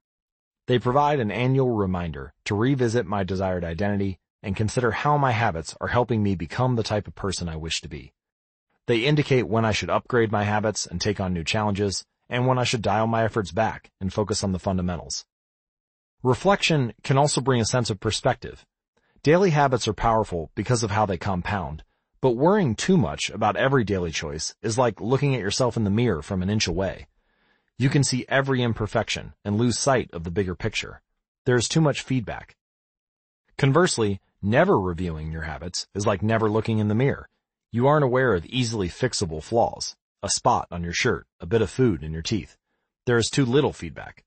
They 0.66 0.78
provide 0.78 1.20
an 1.20 1.30
annual 1.30 1.70
reminder 1.70 2.32
to 2.44 2.54
revisit 2.54 3.06
my 3.06 3.24
desired 3.24 3.64
identity 3.64 4.18
and 4.42 4.56
consider 4.56 4.90
how 4.90 5.18
my 5.18 5.32
habits 5.32 5.76
are 5.80 5.88
helping 5.88 6.22
me 6.22 6.34
become 6.34 6.76
the 6.76 6.82
type 6.82 7.06
of 7.06 7.14
person 7.14 7.48
I 7.48 7.56
wish 7.56 7.80
to 7.80 7.88
be. 7.88 8.12
They 8.86 9.04
indicate 9.04 9.48
when 9.48 9.64
I 9.64 9.72
should 9.72 9.90
upgrade 9.90 10.32
my 10.32 10.44
habits 10.44 10.86
and 10.86 11.00
take 11.00 11.20
on 11.20 11.32
new 11.32 11.44
challenges, 11.44 12.04
and 12.28 12.46
when 12.46 12.58
I 12.58 12.64
should 12.64 12.82
dial 12.82 13.06
my 13.06 13.24
efforts 13.24 13.52
back 13.52 13.90
and 14.00 14.12
focus 14.12 14.42
on 14.42 14.52
the 14.52 14.58
fundamentals. 14.58 15.26
Reflection 16.22 16.92
can 17.02 17.18
also 17.18 17.40
bring 17.40 17.60
a 17.60 17.64
sense 17.64 17.90
of 17.90 18.00
perspective. 18.00 18.64
Daily 19.22 19.50
habits 19.50 19.86
are 19.86 19.92
powerful 19.92 20.50
because 20.54 20.82
of 20.82 20.90
how 20.90 21.06
they 21.06 21.18
compound, 21.18 21.82
But 22.22 22.32
worrying 22.32 22.74
too 22.74 22.98
much 22.98 23.30
about 23.30 23.56
every 23.56 23.82
daily 23.82 24.10
choice 24.10 24.54
is 24.60 24.76
like 24.76 25.00
looking 25.00 25.34
at 25.34 25.40
yourself 25.40 25.76
in 25.78 25.84
the 25.84 25.90
mirror 25.90 26.20
from 26.20 26.42
an 26.42 26.50
inch 26.50 26.66
away. 26.66 27.06
You 27.80 27.88
can 27.88 28.04
see 28.04 28.26
every 28.28 28.62
imperfection 28.62 29.32
and 29.42 29.56
lose 29.56 29.78
sight 29.78 30.10
of 30.12 30.22
the 30.22 30.30
bigger 30.30 30.54
picture. 30.54 31.00
There 31.46 31.56
is 31.56 31.66
too 31.66 31.80
much 31.80 32.02
feedback. 32.02 32.54
Conversely, 33.56 34.20
never 34.42 34.78
reviewing 34.78 35.32
your 35.32 35.44
habits 35.44 35.86
is 35.94 36.06
like 36.06 36.22
never 36.22 36.50
looking 36.50 36.78
in 36.78 36.88
the 36.88 36.94
mirror. 36.94 37.30
You 37.72 37.86
aren't 37.86 38.04
aware 38.04 38.34
of 38.34 38.44
easily 38.44 38.90
fixable 38.90 39.42
flaws, 39.42 39.96
a 40.22 40.28
spot 40.28 40.68
on 40.70 40.84
your 40.84 40.92
shirt, 40.92 41.26
a 41.40 41.46
bit 41.46 41.62
of 41.62 41.70
food 41.70 42.04
in 42.04 42.12
your 42.12 42.20
teeth. 42.20 42.54
There 43.06 43.16
is 43.16 43.30
too 43.30 43.46
little 43.46 43.72
feedback. 43.72 44.24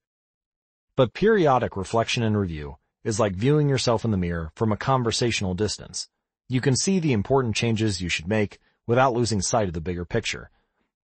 But 0.98 1.14
periodic 1.14 1.78
reflection 1.78 2.24
and 2.24 2.36
review 2.36 2.78
is 3.04 3.20
like 3.20 3.36
viewing 3.36 3.70
yourself 3.70 4.04
in 4.04 4.10
the 4.10 4.18
mirror 4.18 4.52
from 4.56 4.72
a 4.72 4.78
conversational 4.78 5.54
distance. 5.54 6.10
You 6.50 6.60
can 6.60 6.76
see 6.76 6.98
the 6.98 7.14
important 7.14 7.56
changes 7.56 8.02
you 8.02 8.10
should 8.10 8.28
make 8.28 8.58
without 8.88 9.14
losing 9.14 9.44
sight 9.44 9.68
of 9.68 9.76
the 9.76 9.80
bigger 9.80 10.06
picture. 10.06 10.50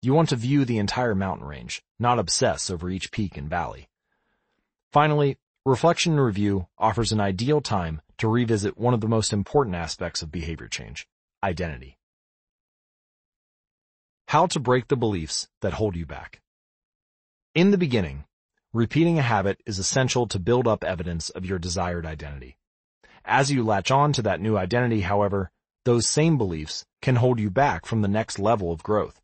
You 0.01 0.13
want 0.13 0.29
to 0.29 0.37
view 0.37 0.63
the 0.63 0.77
entire 0.77 1.13
mountain 1.13 1.45
range, 1.45 1.81
not 1.99 2.19
obsess 2.19 2.69
over 2.69 2.89
each 2.89 3.11
peak 3.11 3.35
and 3.35 3.49
valley. 3.49 3.89
Finally, 4.93 5.37
reflection 5.65 6.13
and 6.13 6.23
review 6.23 6.67
offers 6.77 7.11
an 7.11 7.19
ideal 7.19 7.59
time 7.59 8.01
to 8.17 8.29
revisit 8.29 8.77
one 8.77 8.93
of 8.93 9.01
the 9.01 9.09
most 9.09 9.33
important 9.33 9.75
aspects 9.75 10.21
of 10.21 10.31
behavior 10.31 10.69
change, 10.69 11.05
identity. 11.43 11.97
How 14.29 14.45
to 14.47 14.59
break 14.59 14.87
the 14.87 14.95
beliefs 14.95 15.49
that 15.61 15.73
hold 15.73 15.95
you 15.95 16.05
back. 16.05 16.41
In 17.53 17.71
the 17.71 17.77
beginning, 17.77 18.23
repeating 18.71 19.19
a 19.19 19.23
habit 19.23 19.59
is 19.65 19.79
essential 19.79 20.27
to 20.27 20.39
build 20.39 20.67
up 20.67 20.83
evidence 20.83 21.29
of 21.29 21.45
your 21.45 21.59
desired 21.59 22.05
identity. 22.05 22.57
As 23.25 23.51
you 23.51 23.63
latch 23.63 23.91
on 23.91 24.13
to 24.13 24.21
that 24.21 24.39
new 24.39 24.55
identity, 24.55 25.01
however, 25.01 25.51
those 25.83 26.07
same 26.07 26.37
beliefs 26.37 26.85
can 27.01 27.17
hold 27.17 27.39
you 27.39 27.49
back 27.49 27.85
from 27.85 28.01
the 28.01 28.07
next 28.07 28.39
level 28.39 28.71
of 28.71 28.83
growth. 28.83 29.18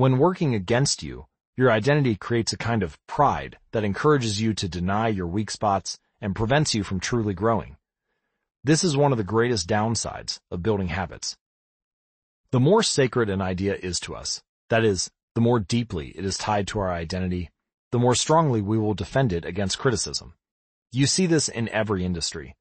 When 0.00 0.16
working 0.16 0.54
against 0.54 1.02
you, 1.02 1.26
your 1.58 1.70
identity 1.70 2.16
creates 2.16 2.54
a 2.54 2.56
kind 2.56 2.82
of 2.82 2.98
pride 3.06 3.58
that 3.72 3.84
encourages 3.84 4.40
you 4.40 4.54
to 4.54 4.66
deny 4.66 5.08
your 5.08 5.26
weak 5.26 5.50
spots 5.50 5.98
and 6.22 6.34
prevents 6.34 6.74
you 6.74 6.82
from 6.82 7.00
truly 7.00 7.34
growing. 7.34 7.76
This 8.64 8.82
is 8.82 8.96
one 8.96 9.12
of 9.12 9.18
the 9.18 9.24
greatest 9.24 9.68
downsides 9.68 10.40
of 10.50 10.62
building 10.62 10.88
habits. 10.88 11.36
The 12.50 12.60
more 12.60 12.82
sacred 12.82 13.28
an 13.28 13.42
idea 13.42 13.74
is 13.74 14.00
to 14.00 14.16
us, 14.16 14.42
that 14.70 14.86
is, 14.86 15.10
the 15.34 15.42
more 15.42 15.60
deeply 15.60 16.16
it 16.16 16.24
is 16.24 16.38
tied 16.38 16.66
to 16.68 16.78
our 16.78 16.90
identity, 16.90 17.50
the 17.92 17.98
more 17.98 18.14
strongly 18.14 18.62
we 18.62 18.78
will 18.78 18.94
defend 18.94 19.34
it 19.34 19.44
against 19.44 19.78
criticism. 19.78 20.32
You 20.92 21.06
see 21.06 21.26
this 21.26 21.46
in 21.50 21.68
every 21.68 22.06
industry. 22.06 22.56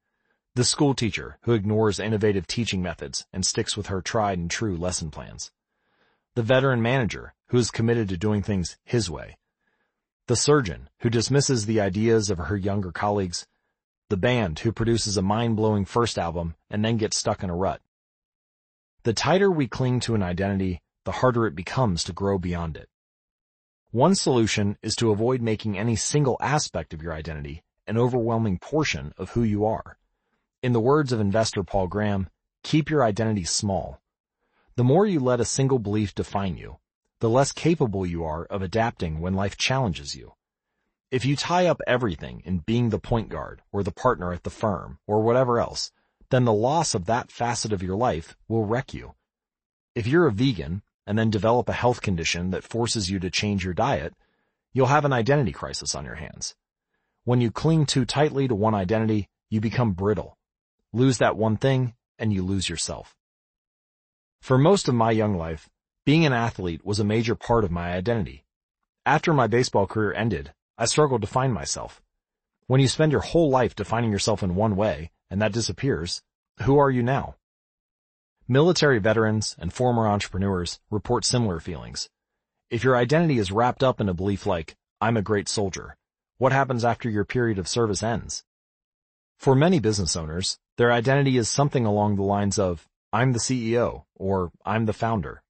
The 0.56 0.66
school 0.66 0.94
teacher 0.94 1.40
who 1.44 1.54
ignores 1.54 2.02
innovative 2.02 2.48
teaching 2.48 2.82
methods 2.82 3.26
and 3.32 3.46
sticks 3.46 3.78
with 3.78 3.88
her 3.88 4.02
tried 4.02 4.40
and 4.40 4.52
true 4.52 4.76
lesson 4.76 5.10
plans. 5.10 5.54
The 6.36 6.44
veteran 6.44 6.82
manager 6.82 7.34
who 7.48 7.58
is 7.58 7.72
committed 7.72 8.10
to 8.10 8.18
doing 8.18 8.44
things 8.44 8.78
his 8.84 9.10
way. 9.10 9.38
The 10.28 10.36
surgeon 10.36 10.90
who 11.00 11.10
dismisses 11.10 11.66
the 11.66 11.82
ideas 11.82 12.30
of 12.30 12.38
her 12.38 12.56
younger 12.56 12.92
colleagues. 12.92 13.48
The 14.10 14.18
band 14.18 14.60
who 14.60 14.72
produces 14.72 15.18
a 15.18 15.22
mind-blowing 15.22 15.86
first 15.86 16.18
album 16.18 16.56
and 16.70 16.86
then 16.86 16.98
gets 16.98 17.18
stuck 17.18 17.44
in 17.44 17.50
a 17.50 17.56
rut. 17.56 17.82
The 19.04 19.14
tighter 19.14 19.50
we 19.50 19.68
cling 19.68 20.00
to 20.02 20.16
an 20.16 20.24
identity, 20.24 20.82
the 21.06 21.14
harder 21.14 21.48
it 21.48 21.56
becomes 21.56 22.04
to 22.04 22.14
grow 22.14 22.38
beyond 22.38 22.78
it. 22.78 22.90
One 23.92 24.14
solution 24.14 24.78
is 24.84 24.96
to 24.98 25.10
avoid 25.10 25.42
making 25.42 25.78
any 25.78 25.96
single 25.96 26.38
aspect 26.40 26.94
of 26.94 27.02
your 27.02 27.14
identity 27.14 27.64
an 27.88 27.98
overwhelming 27.98 28.60
portion 28.60 29.12
of 29.18 29.32
who 29.32 29.42
you 29.42 29.66
are. 29.66 29.98
In 30.62 30.74
the 30.74 30.80
words 30.80 31.12
of 31.12 31.20
investor 31.20 31.64
Paul 31.64 31.88
Graham, 31.88 32.30
keep 32.64 32.88
your 32.88 33.04
identity 33.04 33.46
small. 33.46 34.00
The 34.80 34.86
more 34.86 35.06
you 35.06 35.20
let 35.20 35.42
a 35.42 35.44
single 35.44 35.78
belief 35.78 36.16
define 36.16 36.56
you, 36.56 36.78
the 37.20 37.30
less 37.30 37.52
capable 37.52 38.06
you 38.06 38.24
are 38.24 38.46
of 38.46 38.62
adapting 38.62 39.20
when 39.20 39.34
life 39.34 39.58
challenges 39.58 40.16
you. 40.16 40.36
If 41.12 41.26
you 41.26 41.36
tie 41.36 41.66
up 41.66 41.82
everything 41.86 42.42
in 42.46 42.60
being 42.60 42.88
the 42.88 42.98
point 42.98 43.28
guard 43.28 43.62
or 43.74 43.84
the 43.84 43.92
partner 43.92 44.32
at 44.32 44.44
the 44.44 44.50
firm 44.50 45.00
or 45.06 45.22
whatever 45.22 45.60
else, 45.60 45.92
then 46.30 46.46
the 46.46 46.54
loss 46.54 46.96
of 46.96 47.08
that 47.08 47.30
facet 47.30 47.74
of 47.74 47.84
your 47.84 47.98
life 47.98 48.38
will 48.48 48.64
wreck 48.64 48.94
you. 48.94 49.16
If 49.96 50.08
you're 50.08 50.28
a 50.28 50.32
vegan 50.32 50.82
and 51.06 51.20
then 51.20 51.30
develop 51.30 51.68
a 51.68 51.74
health 51.74 52.02
condition 52.02 52.52
that 52.52 52.64
forces 52.64 53.10
you 53.10 53.20
to 53.20 53.30
change 53.30 53.66
your 53.66 53.74
diet, 53.74 54.14
you'll 54.72 54.88
have 54.88 55.04
an 55.04 55.12
identity 55.12 55.52
crisis 55.52 55.94
on 55.94 56.06
your 56.06 56.16
hands. 56.16 56.56
When 57.26 57.42
you 57.42 57.52
cling 57.52 57.86
too 57.86 58.06
tightly 58.06 58.48
to 58.48 58.56
one 58.56 58.76
identity, 58.76 59.28
you 59.50 59.60
become 59.60 59.92
brittle 59.92 60.38
Lose 60.94 61.18
that 61.18 61.36
one 61.36 61.58
thing, 61.58 61.96
and 62.18 62.32
you 62.32 62.44
lose 62.44 62.70
yourself. 62.70 63.19
For 64.42 64.58
most 64.58 64.88
of 64.88 64.96
my 64.96 65.12
young 65.12 65.38
life, 65.38 65.70
being 66.06 66.26
an 66.26 66.34
athlete 66.34 66.86
was 66.86 67.00
a 67.00 67.04
major 67.04 67.36
part 67.36 67.64
of 67.64 67.72
my 67.72 67.94
identity. 67.94 68.46
After 69.06 69.34
my 69.34 69.48
baseball 69.48 69.86
career 69.86 70.14
ended, 70.14 70.54
I 70.78 70.86
struggled 70.86 71.22
to 71.22 71.28
find 71.28 71.54
myself. 71.54 72.02
When 72.68 72.82
you 72.82 72.88
spend 72.88 73.12
your 73.12 73.22
whole 73.22 73.50
life 73.50 73.76
defining 73.76 74.12
yourself 74.12 74.42
in 74.42 74.56
one 74.56 74.76
way, 74.76 75.12
and 75.30 75.42
that 75.42 75.54
disappears, 75.54 76.24
who 76.64 76.78
are 76.80 76.90
you 76.90 77.04
now? 77.04 77.36
Military 78.48 78.98
veterans 78.98 79.56
and 79.60 79.72
former 79.72 80.08
entrepreneurs 80.08 80.80
report 80.90 81.26
similar 81.26 81.60
feelings. 81.60 82.10
If 82.72 82.84
your 82.84 82.98
identity 82.98 83.38
is 83.38 83.52
wrapped 83.52 83.84
up 83.84 84.02
in 84.02 84.10
a 84.10 84.14
belief 84.14 84.48
like, 84.48 84.76
I'm 85.00 85.18
a 85.18 85.22
great 85.22 85.48
soldier, 85.48 85.96
what 86.40 86.52
happens 86.52 86.84
after 86.84 87.08
your 87.08 87.26
period 87.26 87.60
of 87.60 87.68
service 87.68 88.02
ends? 88.02 88.44
For 89.38 89.54
many 89.54 89.80
business 89.80 90.16
owners, 90.16 90.58
their 90.78 90.92
identity 90.92 91.38
is 91.38 91.48
something 91.48 91.86
along 91.86 92.16
the 92.16 92.24
lines 92.24 92.58
of, 92.58 92.89
I'm 93.12 93.34
the 93.34 93.40
CEO, 93.40 94.04
or 94.16 94.52
I'm 94.64 94.86
the 94.86 94.94
founder. 94.94 95.42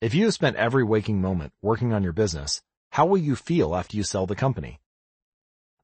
If 0.00 0.12
you 0.12 0.24
have 0.24 0.34
spent 0.34 0.56
every 0.56 0.82
waking 0.82 1.20
moment 1.20 1.52
working 1.62 1.92
on 1.92 2.02
your 2.02 2.12
business, 2.12 2.62
how 2.90 3.06
will 3.06 3.18
you 3.18 3.36
feel 3.36 3.76
after 3.76 3.96
you 3.96 4.02
sell 4.02 4.26
the 4.26 4.34
company? 4.34 4.80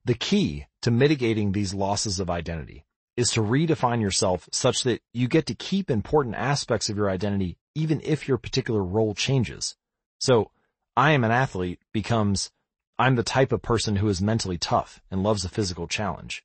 The 0.05 0.15
key 0.15 0.67
to 0.83 0.90
mitigating 0.90 1.53
these 1.53 1.74
losses 1.74 2.19
of 2.19 2.28
identity 2.28 2.87
is 3.17 3.31
to 3.31 3.40
redefine 3.40 4.01
yourself 4.01 4.49
such 4.51 4.83
that 4.83 5.01
you 5.12 5.28
get 5.28 5.47
to 5.47 5.55
keep 5.55 5.90
important 5.90 6.35
aspects 6.35 6.89
of 6.89 6.97
your 6.97 7.08
identity 7.08 7.56
even 7.76 8.01
if 8.03 8.26
your 8.26 8.39
particular 8.39 8.83
role 8.83 9.15
changes. 9.15 9.76
So, 10.19 10.51
I 10.97 11.12
am 11.12 11.23
an 11.23 11.31
athlete 11.31 11.78
becomes, 11.92 12.51
I'm 12.99 13.15
the 13.15 13.23
type 13.23 13.53
of 13.53 13.62
person 13.62 13.97
who 13.97 14.08
is 14.08 14.21
mentally 14.21 14.58
tough 14.58 15.01
and 15.08 15.23
loves 15.23 15.44
a 15.44 15.49
physical 15.49 15.87
challenge. 15.87 16.42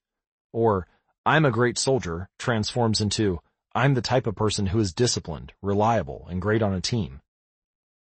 Or, 0.54 0.88
I'm 1.26 1.46
a 1.46 1.52
great 1.52 1.80
soldier 1.80 2.30
transforms 2.38 3.02
into, 3.02 3.40
I'm 3.78 3.94
the 3.94 4.02
type 4.02 4.26
of 4.26 4.38
person 4.38 4.68
who 4.68 4.80
is 4.80 4.94
disciplined, 4.94 5.52
reliable, 5.62 6.26
and 6.30 6.42
great 6.42 6.62
on 6.62 6.74
a 6.74 6.80
team. 6.80 7.20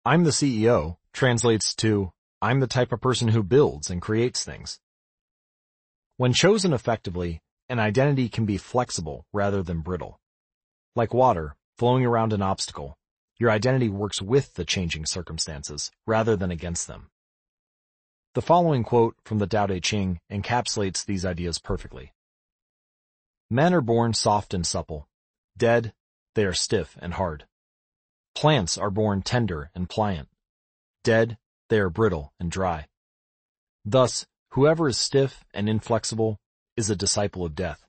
I'm 0.06 0.24
the 0.24 0.30
CEO 0.30 0.98
translates 1.14 1.74
to, 1.78 2.12
I'm 2.44 2.60
the 2.60 2.68
type 2.68 2.92
of 2.92 3.02
person 3.02 3.30
who 3.30 3.42
builds 3.42 3.90
and 3.90 4.00
creates 4.00 4.44
things. 4.44 4.80
When 6.18 6.32
chosen 6.32 6.74
effectively, 6.74 7.42
an 7.70 7.80
identity 7.80 8.30
can 8.30 8.46
be 8.46 8.58
flexible 8.58 9.26
rather 9.34 9.64
than 9.64 9.82
brittle. 9.82 10.20
Like 10.96 11.12
water 11.12 11.56
flowing 11.80 12.06
around 12.06 12.34
an 12.34 12.44
obstacle, 12.44 12.96
your 13.40 13.50
identity 13.50 13.90
works 13.90 14.22
with 14.22 14.54
the 14.54 14.64
changing 14.64 15.08
circumstances 15.08 15.90
rather 16.06 16.36
than 16.36 16.52
against 16.52 16.88
them. 16.88 17.10
The 18.36 18.44
following 18.44 18.84
quote 18.84 19.16
from 19.26 19.40
the 19.40 19.48
Tao 19.48 19.66
Te 19.66 19.80
Ching 19.80 20.20
encapsulates 20.32 21.04
these 21.04 21.26
ideas 21.26 21.58
perfectly. 21.58 22.14
Men 23.50 23.74
are 23.74 23.82
born 23.82 24.14
soft 24.14 24.54
and 24.54 24.64
supple. 24.64 25.08
Dead, 25.58 25.94
they 26.36 26.46
are 26.46 26.54
stiff 26.54 26.98
and 27.02 27.16
hard. 27.16 27.46
Plants 28.36 28.78
are 28.78 28.92
born 28.92 29.24
tender 29.24 29.72
and 29.74 29.90
pliant. 29.90 30.30
Dead, 31.04 31.38
they 31.70 31.80
are 31.80 31.90
brittle 31.90 32.34
and 32.40 32.52
dry. 32.52 32.88
Thus, 33.84 34.28
whoever 34.52 34.88
is 34.88 34.98
stiff 34.98 35.44
and 35.54 35.68
inflexible 35.68 36.40
is 36.76 36.90
a 36.90 36.96
disciple 36.96 37.44
of 37.44 37.56
death. 37.56 37.88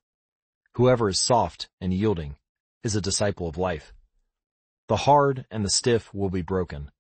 Whoever 0.77 1.09
is 1.11 1.21
soft 1.21 1.69
and 1.81 1.93
yielding 1.93 2.37
is 2.83 2.97
a 2.97 3.01
disciple 3.01 3.49
of 3.49 3.59
life. 3.59 3.93
The 4.87 4.97
hard 4.97 5.45
and 5.51 5.65
the 5.65 5.71
stiff 5.71 6.15
will 6.15 6.31
be 6.31 6.43
broken. 6.43 6.91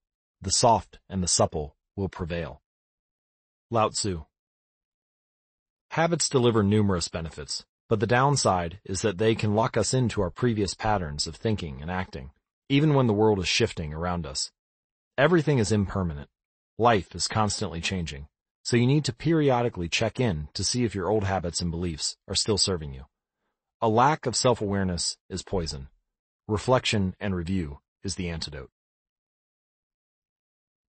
The 0.42 0.50
soft 0.50 0.98
and 1.08 1.22
the 1.22 1.28
supple 1.28 1.76
will 1.96 2.08
prevail. 2.08 2.60
Lao 3.70 3.88
Tzu 3.88 4.24
Habits 5.92 6.28
deliver 6.28 6.62
numerous 6.62 7.08
benefits, 7.08 7.64
but 7.88 8.00
the 8.00 8.06
downside 8.06 8.80
is 8.84 9.00
that 9.02 9.18
they 9.18 9.34
can 9.34 9.54
lock 9.54 9.76
us 9.76 9.94
into 9.94 10.20
our 10.20 10.30
previous 10.30 10.74
patterns 10.74 11.26
of 11.26 11.36
thinking 11.36 11.80
and 11.80 11.90
acting, 11.90 12.30
even 12.68 12.94
when 12.94 13.06
the 13.06 13.14
world 13.14 13.38
is 13.38 13.48
shifting 13.48 13.94
around 13.94 14.26
us. 14.26 14.50
Everything 15.16 15.58
is 15.58 15.72
impermanent. 15.72 16.28
Life 16.78 17.14
is 17.14 17.26
constantly 17.26 17.80
changing. 17.80 18.28
So 18.62 18.76
you 18.76 18.86
need 18.86 19.04
to 19.06 19.14
periodically 19.14 19.88
check 19.88 20.20
in 20.20 20.48
to 20.52 20.62
see 20.62 20.84
if 20.84 20.94
your 20.94 21.08
old 21.08 21.24
habits 21.24 21.62
and 21.62 21.70
beliefs 21.70 22.16
are 22.28 22.34
still 22.34 22.58
serving 22.58 22.92
you. 22.92 23.04
A 23.80 23.88
lack 23.88 24.26
of 24.26 24.36
self-awareness 24.36 25.16
is 25.30 25.42
poison. 25.42 25.88
Reflection 26.46 27.14
and 27.18 27.34
review 27.34 27.78
is 28.04 28.16
the 28.16 28.28
antidote. 28.28 28.70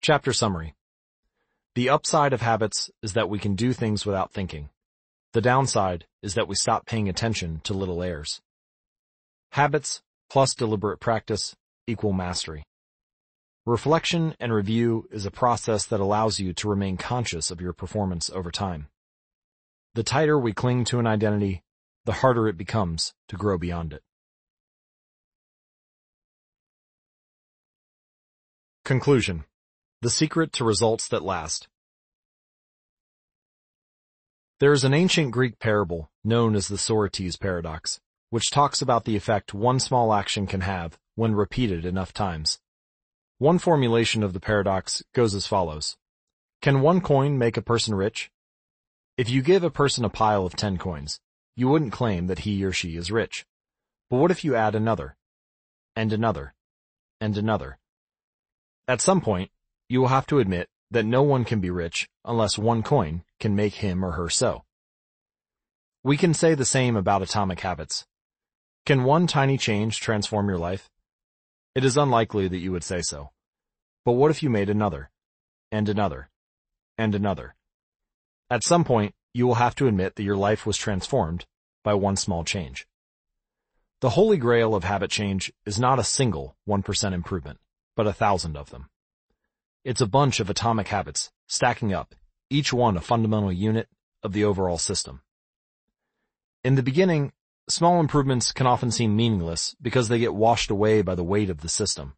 Chapter 0.01 0.33
Summary 0.33 0.75
The 1.75 1.91
upside 1.91 2.33
of 2.33 2.41
habits 2.41 2.91
is 3.03 3.13
that 3.13 3.29
we 3.29 3.39
can 3.39 3.55
do 3.55 3.73
things 3.73 4.07
without 4.07 4.33
thinking. 4.33 4.71
The 5.37 5.43
downside 5.43 6.07
is 6.23 6.33
that 6.33 6.49
we 6.49 6.55
stop 6.55 6.87
paying 6.87 7.11
attention 7.11 7.61
to 7.65 7.75
little 7.75 8.03
errors. 8.03 8.41
Habits 9.53 10.01
plus 10.31 10.55
deliberate 10.55 10.99
practice 10.99 11.55
equal 11.87 12.15
mastery. 12.15 12.63
Reflection 13.67 14.35
and 14.41 14.51
review 14.51 15.07
is 15.11 15.27
a 15.27 15.31
process 15.31 15.85
that 15.89 16.01
allows 16.01 16.41
you 16.41 16.55
to 16.55 16.71
remain 16.71 16.97
conscious 16.97 17.51
of 17.51 17.61
your 17.61 17.75
performance 17.75 18.31
over 18.31 18.51
time. 18.51 18.87
The 19.93 20.03
tighter 20.03 20.39
we 20.39 20.55
cling 20.55 20.85
to 20.87 21.01
an 21.01 21.07
identity, 21.07 21.61
the 22.07 22.13
harder 22.13 22.49
it 22.49 22.57
becomes 22.57 23.13
to 23.29 23.37
grow 23.37 23.59
beyond 23.59 23.93
it. 23.93 24.01
Conclusion. 28.87 29.45
The 30.01 30.09
secret 30.09 30.55
to 30.55 30.65
results 30.65 31.09
that 31.09 31.23
last. 31.23 31.69
There 34.59 34.73
is 34.73 34.85
an 34.85 34.95
ancient 34.95 35.33
Greek 35.33 35.59
parable 35.59 36.11
known 36.25 36.57
as 36.57 36.69
the 36.69 36.79
Sorites 36.79 37.37
paradox, 37.37 38.01
which 38.31 38.51
talks 38.51 38.81
about 38.81 39.05
the 39.05 39.15
effect 39.15 39.53
one 39.53 39.79
small 39.79 40.15
action 40.15 40.47
can 40.47 40.63
have 40.63 40.99
when 41.15 41.35
repeated 41.35 41.85
enough 41.85 42.15
times. 42.15 42.59
One 43.37 43.59
formulation 43.59 44.23
of 44.23 44.33
the 44.33 44.41
paradox 44.41 45.03
goes 45.13 45.35
as 45.35 45.47
follows. 45.47 45.99
Can 46.63 46.81
one 46.81 47.03
coin 47.03 47.37
make 47.37 47.59
a 47.59 47.63
person 47.63 47.95
rich? 47.95 48.31
If 49.19 49.29
you 49.29 49.43
give 49.43 49.63
a 49.63 49.71
person 49.71 50.07
a 50.07 50.09
pile 50.09 50.47
of 50.47 50.57
ten 50.57 50.79
coins, 50.79 51.21
you 51.55 51.69
wouldn't 51.69 51.93
claim 51.93 52.27
that 52.29 52.41
he 52.41 52.65
or 52.65 52.73
she 52.73 52.97
is 52.97 53.11
rich. 53.11 53.45
But 54.09 54.17
what 54.17 54.31
if 54.31 54.43
you 54.43 54.55
add 54.55 54.75
another, 54.75 55.17
and 55.95 56.15
another, 56.15 56.55
and 57.21 57.37
another? 57.37 57.77
At 58.89 59.03
some 59.03 59.21
point, 59.21 59.51
you 59.91 60.01
will 60.01 60.09
have 60.09 60.27
to 60.29 60.39
admit 60.39 60.71
that 60.91 61.05
no 61.05 61.23
one 61.23 61.45
can 61.45 61.61
be 61.61 61.71
rich 61.71 62.09
unless 62.25 62.59
one 62.59 62.83
coin 62.83 63.23
can 63.41 63.55
make 63.55 63.75
him 63.75 64.05
or 64.05 64.13
her 64.13 64.29
so. 64.29 64.65
We 66.03 66.17
can 66.17 66.35
say 66.35 66.55
the 66.55 66.65
same 66.65 66.97
about 66.97 67.23
atomic 67.23 67.61
habits. 67.61 68.07
Can 68.85 69.05
one 69.05 69.27
tiny 69.27 69.59
change 69.59 70.01
transform 70.01 70.49
your 70.49 70.59
life? 70.59 70.89
It 71.75 71.85
is 71.85 71.97
unlikely 71.97 72.49
that 72.49 72.59
you 72.59 72.73
would 72.73 72.85
say 72.85 73.03
so. 73.03 73.31
But 74.05 74.13
what 74.13 74.31
if 74.31 74.43
you 74.43 74.51
made 74.51 74.71
another, 74.71 75.11
and 75.73 75.89
another, 75.89 76.31
and 76.97 77.15
another? 77.15 77.57
At 78.49 78.63
some 78.63 78.85
point, 78.85 79.15
you 79.35 79.47
will 79.47 79.55
have 79.55 79.75
to 79.77 79.89
admit 79.89 80.15
that 80.15 80.23
your 80.23 80.37
life 80.37 80.65
was 80.65 80.77
transformed 80.77 81.47
by 81.83 81.95
one 81.95 82.17
small 82.17 82.45
change. 82.45 82.87
The 84.01 84.11
holy 84.11 84.37
grail 84.37 84.75
of 84.75 84.85
habit 84.85 85.11
change 85.11 85.53
is 85.65 85.81
not 85.81 85.99
a 85.99 86.05
single 86.05 86.57
1% 86.69 87.13
improvement 87.13 87.59
but 87.97 88.07
a 88.07 88.13
thousand 88.13 88.57
of 88.57 88.71
them. 88.71 88.89
It's 89.87 90.01
a 90.01 90.07
bunch 90.09 90.41
of 90.41 90.51
atomic 90.51 90.89
habits 90.89 91.31
stacking 91.47 91.95
up, 91.95 92.17
each 92.51 92.73
one 92.73 92.97
a 92.97 93.01
fundamental 93.01 93.53
unit 93.53 93.89
of 94.21 94.33
the 94.33 94.43
overall 94.43 94.79
system. 94.79 95.21
In 96.65 96.75
the 96.75 96.83
beginning, 96.83 97.33
small 97.69 98.01
improvements 98.01 98.51
can 98.51 98.67
often 98.67 98.91
seem 98.91 99.15
meaningless 99.15 99.77
because 99.81 100.09
they 100.09 100.19
get 100.19 100.35
washed 100.35 100.73
away 100.73 101.03
by 101.03 101.15
the 101.15 101.23
weight 101.23 101.51
of 101.51 101.61
the 101.61 101.69
system. 101.69 102.15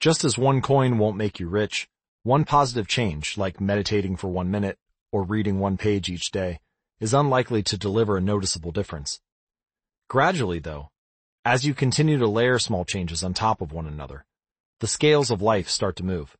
Just 0.00 0.24
as 0.24 0.38
one 0.38 0.62
coin 0.62 0.96
won't 0.96 1.18
make 1.18 1.38
you 1.38 1.46
rich, 1.46 1.90
one 2.22 2.46
positive 2.46 2.88
change, 2.88 3.36
like 3.36 3.60
meditating 3.60 4.16
for 4.16 4.28
one 4.28 4.50
minute 4.50 4.78
or 5.12 5.24
reading 5.24 5.58
one 5.58 5.76
page 5.76 6.08
each 6.08 6.30
day, 6.30 6.58
is 7.00 7.12
unlikely 7.12 7.62
to 7.64 7.76
deliver 7.76 8.16
a 8.16 8.22
noticeable 8.22 8.72
difference. 8.72 9.20
Gradually, 10.08 10.58
though, 10.58 10.88
as 11.44 11.66
you 11.66 11.74
continue 11.74 12.16
to 12.16 12.26
layer 12.26 12.58
small 12.58 12.86
changes 12.86 13.22
on 13.22 13.34
top 13.34 13.60
of 13.60 13.72
one 13.72 13.86
another, 13.86 14.24
the 14.80 14.86
scales 14.86 15.30
of 15.30 15.42
life 15.42 15.68
start 15.68 15.96
to 15.96 16.02
move. 16.02 16.34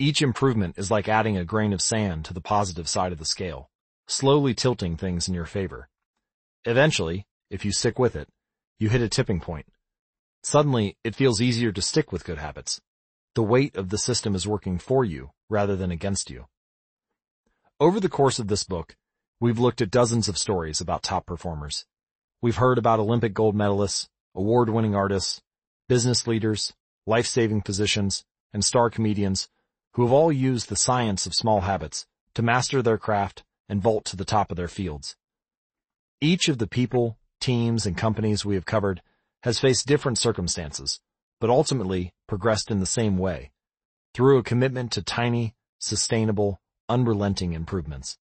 Each 0.00 0.22
improvement 0.22 0.78
is 0.78 0.92
like 0.92 1.08
adding 1.08 1.36
a 1.36 1.44
grain 1.44 1.72
of 1.72 1.82
sand 1.82 2.24
to 2.26 2.34
the 2.34 2.40
positive 2.40 2.88
side 2.88 3.10
of 3.10 3.18
the 3.18 3.24
scale, 3.24 3.68
slowly 4.06 4.54
tilting 4.54 4.96
things 4.96 5.26
in 5.26 5.34
your 5.34 5.44
favor. 5.44 5.88
Eventually, 6.64 7.26
if 7.50 7.64
you 7.64 7.72
stick 7.72 7.98
with 7.98 8.14
it, 8.14 8.28
you 8.78 8.90
hit 8.90 9.00
a 9.00 9.08
tipping 9.08 9.40
point. 9.40 9.66
Suddenly, 10.44 10.96
it 11.02 11.16
feels 11.16 11.40
easier 11.40 11.72
to 11.72 11.82
stick 11.82 12.12
with 12.12 12.24
good 12.24 12.38
habits. 12.38 12.80
The 13.34 13.42
weight 13.42 13.74
of 13.74 13.88
the 13.88 13.98
system 13.98 14.36
is 14.36 14.46
working 14.46 14.78
for 14.78 15.04
you 15.04 15.32
rather 15.50 15.74
than 15.74 15.90
against 15.90 16.30
you. 16.30 16.46
Over 17.80 17.98
the 17.98 18.08
course 18.08 18.38
of 18.38 18.46
this 18.46 18.62
book, 18.62 18.94
we've 19.40 19.58
looked 19.58 19.80
at 19.80 19.90
dozens 19.90 20.28
of 20.28 20.38
stories 20.38 20.80
about 20.80 21.02
top 21.02 21.26
performers. 21.26 21.86
We've 22.40 22.56
heard 22.56 22.78
about 22.78 23.00
Olympic 23.00 23.34
gold 23.34 23.56
medalists, 23.56 24.06
award-winning 24.36 24.94
artists, 24.94 25.42
business 25.88 26.28
leaders, 26.28 26.72
life-saving 27.04 27.62
physicians, 27.62 28.24
and 28.52 28.64
star 28.64 28.90
comedians 28.90 29.48
who 29.94 30.02
have 30.02 30.12
all 30.12 30.32
used 30.32 30.68
the 30.68 30.76
science 30.76 31.26
of 31.26 31.34
small 31.34 31.62
habits 31.62 32.06
to 32.34 32.42
master 32.42 32.82
their 32.82 32.98
craft 32.98 33.44
and 33.68 33.82
vault 33.82 34.04
to 34.06 34.16
the 34.16 34.24
top 34.24 34.50
of 34.50 34.56
their 34.56 34.68
fields. 34.68 35.16
Each 36.20 36.48
of 36.48 36.58
the 36.58 36.66
people, 36.66 37.18
teams, 37.40 37.86
and 37.86 37.96
companies 37.96 38.44
we 38.44 38.54
have 38.54 38.66
covered 38.66 39.02
has 39.42 39.58
faced 39.58 39.86
different 39.86 40.18
circumstances, 40.18 41.00
but 41.40 41.50
ultimately 41.50 42.12
progressed 42.26 42.70
in 42.70 42.80
the 42.80 42.86
same 42.86 43.18
way, 43.18 43.50
through 44.14 44.38
a 44.38 44.42
commitment 44.42 44.92
to 44.92 45.02
tiny, 45.02 45.54
sustainable, 45.78 46.60
unrelenting 46.88 47.52
improvements. 47.52 48.18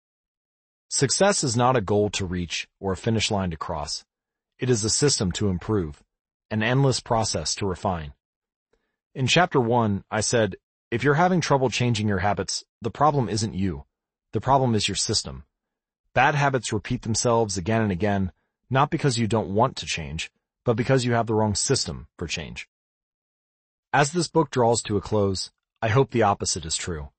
Success 0.88 1.44
is 1.44 1.56
not 1.56 1.76
a 1.76 1.80
goal 1.80 2.10
to 2.10 2.26
reach 2.26 2.68
or 2.78 2.92
a 2.92 2.96
finish 2.96 3.30
line 3.30 3.50
to 3.50 3.56
cross. 3.56 4.04
It 4.58 4.68
is 4.68 4.84
a 4.84 4.90
system 4.90 5.32
to 5.32 5.48
improve, 5.48 6.02
an 6.50 6.62
endless 6.62 7.00
process 7.00 7.54
to 7.56 7.66
refine. 7.66 8.12
In 9.14 9.26
chapter 9.26 9.60
one, 9.60 10.04
I 10.10 10.20
said, 10.20 10.56
if 10.90 11.04
you're 11.04 11.14
having 11.14 11.40
trouble 11.40 11.70
changing 11.70 12.08
your 12.08 12.18
habits, 12.18 12.64
the 12.82 12.90
problem 12.90 13.28
isn't 13.28 13.54
you. 13.54 13.84
The 14.32 14.40
problem 14.40 14.74
is 14.74 14.88
your 14.88 14.96
system. 14.96 15.44
Bad 16.14 16.34
habits 16.34 16.72
repeat 16.72 17.02
themselves 17.02 17.56
again 17.56 17.82
and 17.82 17.92
again, 17.92 18.32
not 18.68 18.90
because 18.90 19.16
you 19.16 19.28
don't 19.28 19.54
want 19.54 19.76
to 19.76 19.86
change, 19.86 20.32
but 20.64 20.74
because 20.74 21.04
you 21.04 21.12
have 21.12 21.26
the 21.26 21.34
wrong 21.34 21.54
system 21.54 22.08
for 22.18 22.26
change. 22.26 22.68
As 23.92 24.10
this 24.10 24.26
book 24.26 24.50
draws 24.50 24.82
to 24.82 24.96
a 24.96 25.00
close, 25.00 25.52
I 25.80 25.88
hope 25.88 26.10
the 26.10 26.24
opposite 26.24 26.64
is 26.64 26.76
true. 26.76 27.10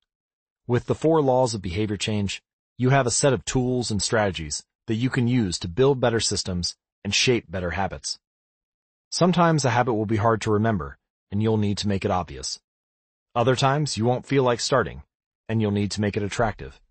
With 0.68 0.86
the 0.86 0.96
four 0.96 1.22
laws 1.22 1.54
of 1.54 1.62
behavior 1.62 1.98
change, 1.98 2.44
you 2.78 2.90
have 2.90 3.08
a 3.08 3.12
set 3.12 3.32
of 3.32 3.46
tools 3.46 3.90
and 3.90 4.02
strategies 4.02 4.64
that 4.88 4.96
you 4.96 5.10
can 5.10 5.30
use 5.30 5.58
to 5.60 5.70
build 5.70 6.02
better 6.02 6.20
systems 6.20 6.76
and 7.06 7.16
shape 7.16 7.50
better 7.50 7.72
habits. 7.72 8.20
Sometimes 9.10 9.64
a 9.64 9.70
habit 9.70 9.94
will 9.94 10.06
be 10.06 10.18
hard 10.18 10.42
to 10.42 10.52
remember, 10.52 10.98
and 11.32 11.42
you'll 11.42 11.58
need 11.58 11.78
to 11.80 11.88
make 11.88 12.04
it 12.04 12.12
obvious. 12.12 12.60
Other 13.33 13.56
times 13.56 13.97
you 13.97 14.03
won't 14.03 14.26
feel 14.26 14.44
like 14.44 14.60
starting, 14.60 15.03
and 15.47 15.62
you'll 15.62 15.72
need 15.72 15.92
to 15.92 16.01
make 16.01 16.17
it 16.17 16.24
attractive. 16.24 16.81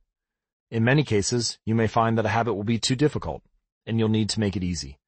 In 0.71 0.85
many 0.85 1.03
cases, 1.03 1.59
you 1.67 1.75
may 1.75 1.87
find 1.87 2.17
that 2.17 2.25
a 2.25 2.31
habit 2.31 2.55
will 2.55 2.65
be 2.65 2.79
too 2.79 2.97
difficult, 2.97 3.43
and 3.87 3.99
you'll 3.99 4.09
need 4.09 4.31
to 4.31 4.41
make 4.41 4.57
it 4.57 4.65
easy. 4.65 4.99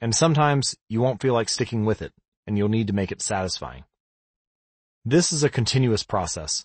And 0.00 0.14
sometimes 0.14 0.74
you 0.88 1.02
won't 1.02 1.20
feel 1.20 1.34
like 1.34 1.50
sticking 1.50 1.84
with 1.84 2.00
it, 2.00 2.12
and 2.46 2.56
you'll 2.56 2.70
need 2.70 2.86
to 2.86 2.94
make 2.94 3.12
it 3.12 3.20
satisfying. 3.20 3.84
This 5.04 5.32
is 5.32 5.44
a 5.44 5.50
continuous 5.50 6.04
process. 6.04 6.64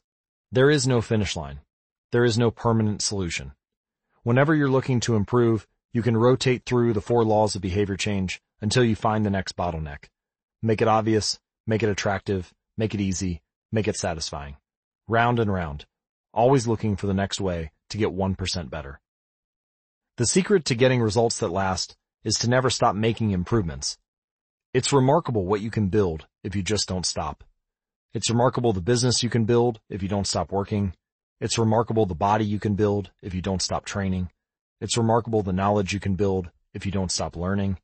There 0.51 0.69
is 0.69 0.88
no 0.88 1.01
finish 1.01 1.35
line. 1.35 1.59
There 2.11 2.23
is 2.23 2.38
no 2.38 2.49
permanent 2.49 3.01
solution. 3.01 3.51
Whenever 4.23 4.56
you're 4.56 4.69
looking 4.69 5.01
to 5.01 5.15
improve, 5.15 5.67
you 5.91 6.01
can 6.01 6.15
rotate 6.15 6.63
through 6.65 6.93
the 6.93 7.01
four 7.01 7.25
laws 7.25 7.56
of 7.56 7.61
behavior 7.61 7.97
change 7.97 8.40
until 8.61 8.85
you 8.85 8.95
find 8.95 9.25
the 9.25 9.29
next 9.29 9.57
bottleneck. 9.57 10.06
Make 10.61 10.81
it 10.81 10.88
obvious, 10.88 11.40
make 11.65 11.83
it 11.83 11.90
attractive, 11.90 12.53
make 12.77 12.93
it 12.93 13.01
easy, 13.01 13.41
make 13.77 13.88
it 13.88 13.95
satisfying. 13.95 14.56
Round 15.08 15.38
and 15.38 15.53
round, 15.53 15.85
always 16.33 16.65
looking 16.65 16.95
for 16.95 17.06
the 17.06 17.13
next 17.13 17.40
way 17.40 17.69
to 17.92 17.99
get 17.99 18.10
1% 18.10 18.72
better. 18.72 18.99
The 20.17 20.26
secret 20.26 20.65
to 20.65 20.74
getting 20.74 20.99
results 20.99 21.38
that 21.38 21.51
last 21.51 21.95
is 22.24 22.40
to 22.40 22.49
never 22.49 22.72
stop 22.72 22.95
making 22.95 23.29
improvements. 23.29 23.99
It's 24.74 24.92
remarkable 24.92 25.45
what 25.45 25.61
you 25.61 25.69
can 25.69 25.90
build 25.90 26.26
if 26.43 26.56
you 26.56 26.63
just 26.63 26.88
don't 26.88 27.06
stop. 27.06 27.43
It's 28.15 28.31
remarkable 28.31 28.74
the 28.74 28.81
business 28.81 29.22
you 29.22 29.29
can 29.29 29.45
build 29.45 29.79
if 29.92 30.01
you 30.01 30.10
don't 30.10 30.26
stop 30.26 30.51
working. 30.51 30.95
It's 31.40 31.60
remarkable 31.60 32.08
the 32.08 32.15
body 32.15 32.45
you 32.45 32.60
can 32.60 32.74
build 32.74 33.11
if 33.22 33.35
you 33.35 33.43
don't 33.43 33.61
stop 33.61 33.85
training. 33.85 34.31
It's 34.81 34.97
remarkable 34.97 35.43
the 35.43 35.53
knowledge 35.53 35.93
you 35.93 35.99
can 35.99 36.15
build 36.15 36.49
if 36.74 36.83
you 36.83 36.92
don't 36.92 37.11
stop 37.11 37.35
learning. 37.35 37.77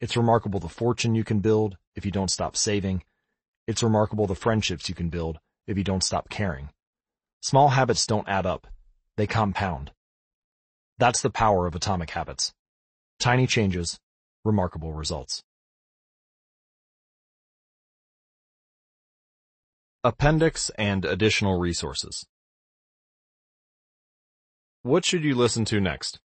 It's 0.00 0.16
remarkable 0.16 0.60
the 0.60 0.68
fortune 0.68 1.16
you 1.16 1.24
can 1.24 1.40
build 1.40 1.78
if 1.96 2.06
you 2.06 2.12
don't 2.12 2.30
stop 2.30 2.56
saving. 2.56 3.02
It's 3.66 3.82
remarkable 3.82 4.26
the 4.26 4.34
friendships 4.34 4.88
you 4.88 4.94
can 4.94 5.08
build 5.08 5.38
if 5.66 5.78
you 5.78 5.84
don't 5.84 6.02
stop 6.02 6.28
caring. 6.28 6.70
Small 7.40 7.70
habits 7.70 8.06
don't 8.06 8.28
add 8.28 8.46
up. 8.46 8.66
They 9.16 9.26
compound. 9.26 9.92
That's 10.98 11.22
the 11.22 11.30
power 11.30 11.66
of 11.66 11.74
atomic 11.74 12.10
habits. 12.10 12.52
Tiny 13.20 13.46
changes, 13.46 13.98
remarkable 14.44 14.92
results. 14.92 15.42
Appendix 20.04 20.70
and 20.76 21.04
additional 21.04 21.60
resources. 21.60 22.26
What 24.82 25.04
should 25.04 25.22
you 25.22 25.36
listen 25.36 25.64
to 25.66 25.80
next? 25.80 26.18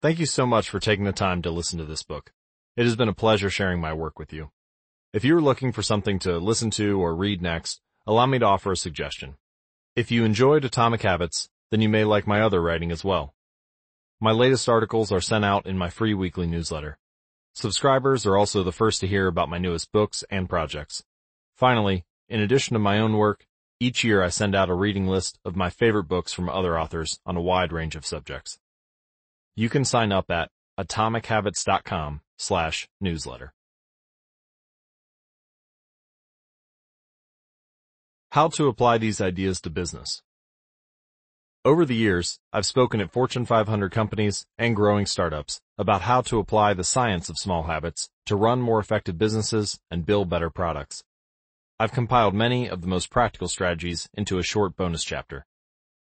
Thank 0.00 0.20
you 0.20 0.26
so 0.26 0.46
much 0.46 0.70
for 0.70 0.78
taking 0.78 1.04
the 1.04 1.12
time 1.12 1.42
to 1.42 1.50
listen 1.50 1.78
to 1.80 1.84
this 1.84 2.04
book. 2.04 2.30
It 2.76 2.84
has 2.84 2.94
been 2.94 3.08
a 3.08 3.14
pleasure 3.14 3.50
sharing 3.50 3.80
my 3.80 3.92
work 3.92 4.18
with 4.18 4.32
you. 4.32 4.50
If 5.16 5.24
you're 5.24 5.40
looking 5.40 5.72
for 5.72 5.80
something 5.80 6.18
to 6.18 6.36
listen 6.36 6.70
to 6.72 7.00
or 7.00 7.16
read 7.16 7.40
next, 7.40 7.80
allow 8.06 8.26
me 8.26 8.38
to 8.38 8.44
offer 8.44 8.72
a 8.72 8.76
suggestion. 8.76 9.36
If 9.94 10.10
you 10.10 10.26
enjoyed 10.26 10.62
Atomic 10.62 11.00
Habits, 11.00 11.48
then 11.70 11.80
you 11.80 11.88
may 11.88 12.04
like 12.04 12.26
my 12.26 12.42
other 12.42 12.60
writing 12.60 12.92
as 12.92 13.02
well. 13.02 13.32
My 14.20 14.32
latest 14.32 14.68
articles 14.68 15.10
are 15.10 15.22
sent 15.22 15.42
out 15.42 15.64
in 15.64 15.78
my 15.78 15.88
free 15.88 16.12
weekly 16.12 16.46
newsletter. 16.46 16.98
Subscribers 17.54 18.26
are 18.26 18.36
also 18.36 18.62
the 18.62 18.72
first 18.72 19.00
to 19.00 19.06
hear 19.06 19.26
about 19.26 19.48
my 19.48 19.56
newest 19.56 19.90
books 19.90 20.22
and 20.28 20.50
projects. 20.50 21.02
Finally, 21.54 22.04
in 22.28 22.42
addition 22.42 22.74
to 22.74 22.78
my 22.78 22.98
own 22.98 23.16
work, 23.16 23.46
each 23.80 24.04
year 24.04 24.22
I 24.22 24.28
send 24.28 24.54
out 24.54 24.68
a 24.68 24.74
reading 24.74 25.06
list 25.06 25.38
of 25.46 25.56
my 25.56 25.70
favorite 25.70 26.08
books 26.08 26.34
from 26.34 26.50
other 26.50 26.78
authors 26.78 27.20
on 27.24 27.38
a 27.38 27.40
wide 27.40 27.72
range 27.72 27.96
of 27.96 28.04
subjects. 28.04 28.58
You 29.54 29.70
can 29.70 29.86
sign 29.86 30.12
up 30.12 30.30
at 30.30 30.50
atomichabits.com 30.78 32.20
slash 32.36 32.86
newsletter. 33.00 33.54
How 38.32 38.48
to 38.48 38.66
apply 38.66 38.98
these 38.98 39.20
ideas 39.20 39.60
to 39.62 39.70
business. 39.70 40.22
Over 41.64 41.84
the 41.84 41.96
years, 41.96 42.38
I've 42.52 42.66
spoken 42.66 43.00
at 43.00 43.12
Fortune 43.12 43.46
500 43.46 43.90
companies 43.90 44.46
and 44.58 44.76
growing 44.76 45.06
startups 45.06 45.60
about 45.78 46.02
how 46.02 46.20
to 46.22 46.38
apply 46.38 46.74
the 46.74 46.84
science 46.84 47.28
of 47.28 47.38
small 47.38 47.64
habits 47.64 48.08
to 48.26 48.36
run 48.36 48.60
more 48.60 48.78
effective 48.78 49.18
businesses 49.18 49.80
and 49.90 50.06
build 50.06 50.28
better 50.28 50.50
products. 50.50 51.02
I've 51.78 51.92
compiled 51.92 52.34
many 52.34 52.68
of 52.68 52.82
the 52.82 52.86
most 52.86 53.10
practical 53.10 53.48
strategies 53.48 54.08
into 54.14 54.38
a 54.38 54.42
short 54.42 54.76
bonus 54.76 55.02
chapter. 55.02 55.46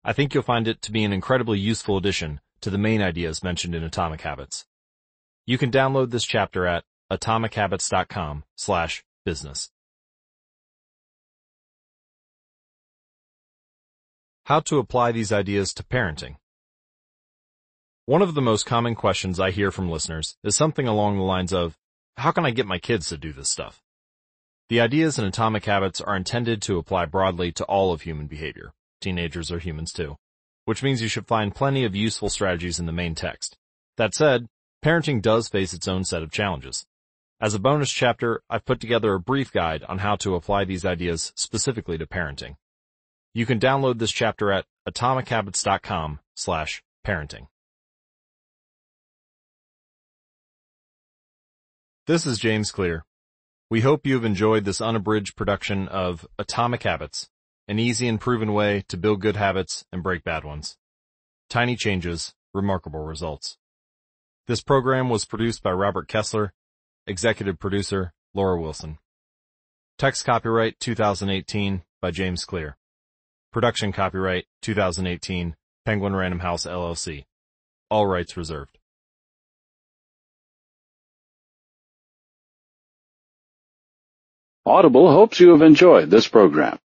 I 0.02 0.12
think 0.12 0.32
you'll 0.32 0.42
find 0.42 0.66
it 0.66 0.80
to 0.82 0.92
be 0.92 1.04
an 1.04 1.12
incredibly 1.12 1.58
useful 1.58 1.96
addition 1.96 2.40
to 2.60 2.70
the 2.70 2.78
main 2.78 3.02
ideas 3.02 3.42
mentioned 3.42 3.74
in 3.74 3.84
Atomic 3.84 4.22
Habits. 4.22 4.66
You 5.46 5.58
can 5.58 5.70
download 5.70 6.10
this 6.10 6.24
chapter 6.24 6.66
at 6.66 6.84
atomichabits.com 7.10 8.44
slash 8.56 9.04
business. 9.24 9.70
How 14.50 14.58
to 14.62 14.78
apply 14.78 15.12
these 15.12 15.30
ideas 15.30 15.72
to 15.74 15.84
parenting. 15.84 16.34
One 18.06 18.20
of 18.20 18.34
the 18.34 18.42
most 18.42 18.66
common 18.66 18.96
questions 18.96 19.38
I 19.38 19.52
hear 19.52 19.70
from 19.70 19.88
listeners 19.88 20.36
is 20.42 20.56
something 20.56 20.88
along 20.88 21.16
the 21.16 21.22
lines 21.22 21.52
of, 21.52 21.78
how 22.16 22.32
can 22.32 22.44
I 22.44 22.50
get 22.50 22.66
my 22.66 22.80
kids 22.80 23.10
to 23.10 23.16
do 23.16 23.32
this 23.32 23.48
stuff? 23.48 23.80
The 24.68 24.80
ideas 24.80 25.20
in 25.20 25.24
Atomic 25.24 25.66
Habits 25.66 26.00
are 26.00 26.16
intended 26.16 26.62
to 26.62 26.78
apply 26.78 27.04
broadly 27.04 27.52
to 27.52 27.64
all 27.66 27.92
of 27.92 28.00
human 28.02 28.26
behavior. 28.26 28.72
Teenagers 29.00 29.52
are 29.52 29.60
humans 29.60 29.92
too. 29.92 30.16
Which 30.64 30.82
means 30.82 31.00
you 31.00 31.06
should 31.06 31.28
find 31.28 31.54
plenty 31.54 31.84
of 31.84 31.94
useful 31.94 32.28
strategies 32.28 32.80
in 32.80 32.86
the 32.86 32.92
main 32.92 33.14
text. 33.14 33.56
That 33.98 34.16
said, 34.16 34.48
parenting 34.84 35.22
does 35.22 35.48
face 35.48 35.72
its 35.72 35.86
own 35.86 36.02
set 36.02 36.24
of 36.24 36.32
challenges. 36.32 36.84
As 37.40 37.54
a 37.54 37.60
bonus 37.60 37.92
chapter, 37.92 38.42
I've 38.50 38.64
put 38.64 38.80
together 38.80 39.14
a 39.14 39.20
brief 39.20 39.52
guide 39.52 39.84
on 39.84 39.98
how 39.98 40.16
to 40.16 40.34
apply 40.34 40.64
these 40.64 40.84
ideas 40.84 41.32
specifically 41.36 41.98
to 41.98 42.06
parenting. 42.08 42.56
You 43.32 43.46
can 43.46 43.60
download 43.60 43.98
this 43.98 44.10
chapter 44.10 44.50
at 44.50 44.66
atomichabits.com 44.88 46.18
slash 46.34 46.82
parenting. 47.06 47.46
This 52.06 52.26
is 52.26 52.38
James 52.38 52.72
Clear. 52.72 53.04
We 53.70 53.82
hope 53.82 54.04
you 54.04 54.14
have 54.14 54.24
enjoyed 54.24 54.64
this 54.64 54.80
unabridged 54.80 55.36
production 55.36 55.86
of 55.86 56.26
Atomic 56.40 56.82
Habits, 56.82 57.28
an 57.68 57.78
easy 57.78 58.08
and 58.08 58.20
proven 58.20 58.52
way 58.52 58.82
to 58.88 58.96
build 58.96 59.20
good 59.20 59.36
habits 59.36 59.84
and 59.92 60.02
break 60.02 60.24
bad 60.24 60.42
ones. 60.42 60.76
Tiny 61.48 61.76
changes, 61.76 62.34
remarkable 62.52 63.04
results. 63.04 63.58
This 64.48 64.60
program 64.60 65.08
was 65.08 65.24
produced 65.24 65.62
by 65.62 65.70
Robert 65.70 66.08
Kessler, 66.08 66.52
executive 67.06 67.60
producer 67.60 68.12
Laura 68.34 68.60
Wilson. 68.60 68.98
Text 69.98 70.24
copyright 70.24 70.80
2018 70.80 71.84
by 72.02 72.10
James 72.10 72.44
Clear. 72.44 72.76
Production 73.52 73.90
copyright 73.90 74.44
2018 74.62 75.56
Penguin 75.84 76.14
Random 76.14 76.38
House 76.38 76.66
LLC. 76.66 77.24
All 77.90 78.06
rights 78.06 78.36
reserved. 78.36 78.78
Audible 84.64 85.10
hopes 85.10 85.40
you 85.40 85.50
have 85.50 85.62
enjoyed 85.62 86.10
this 86.10 86.28
program. 86.28 86.78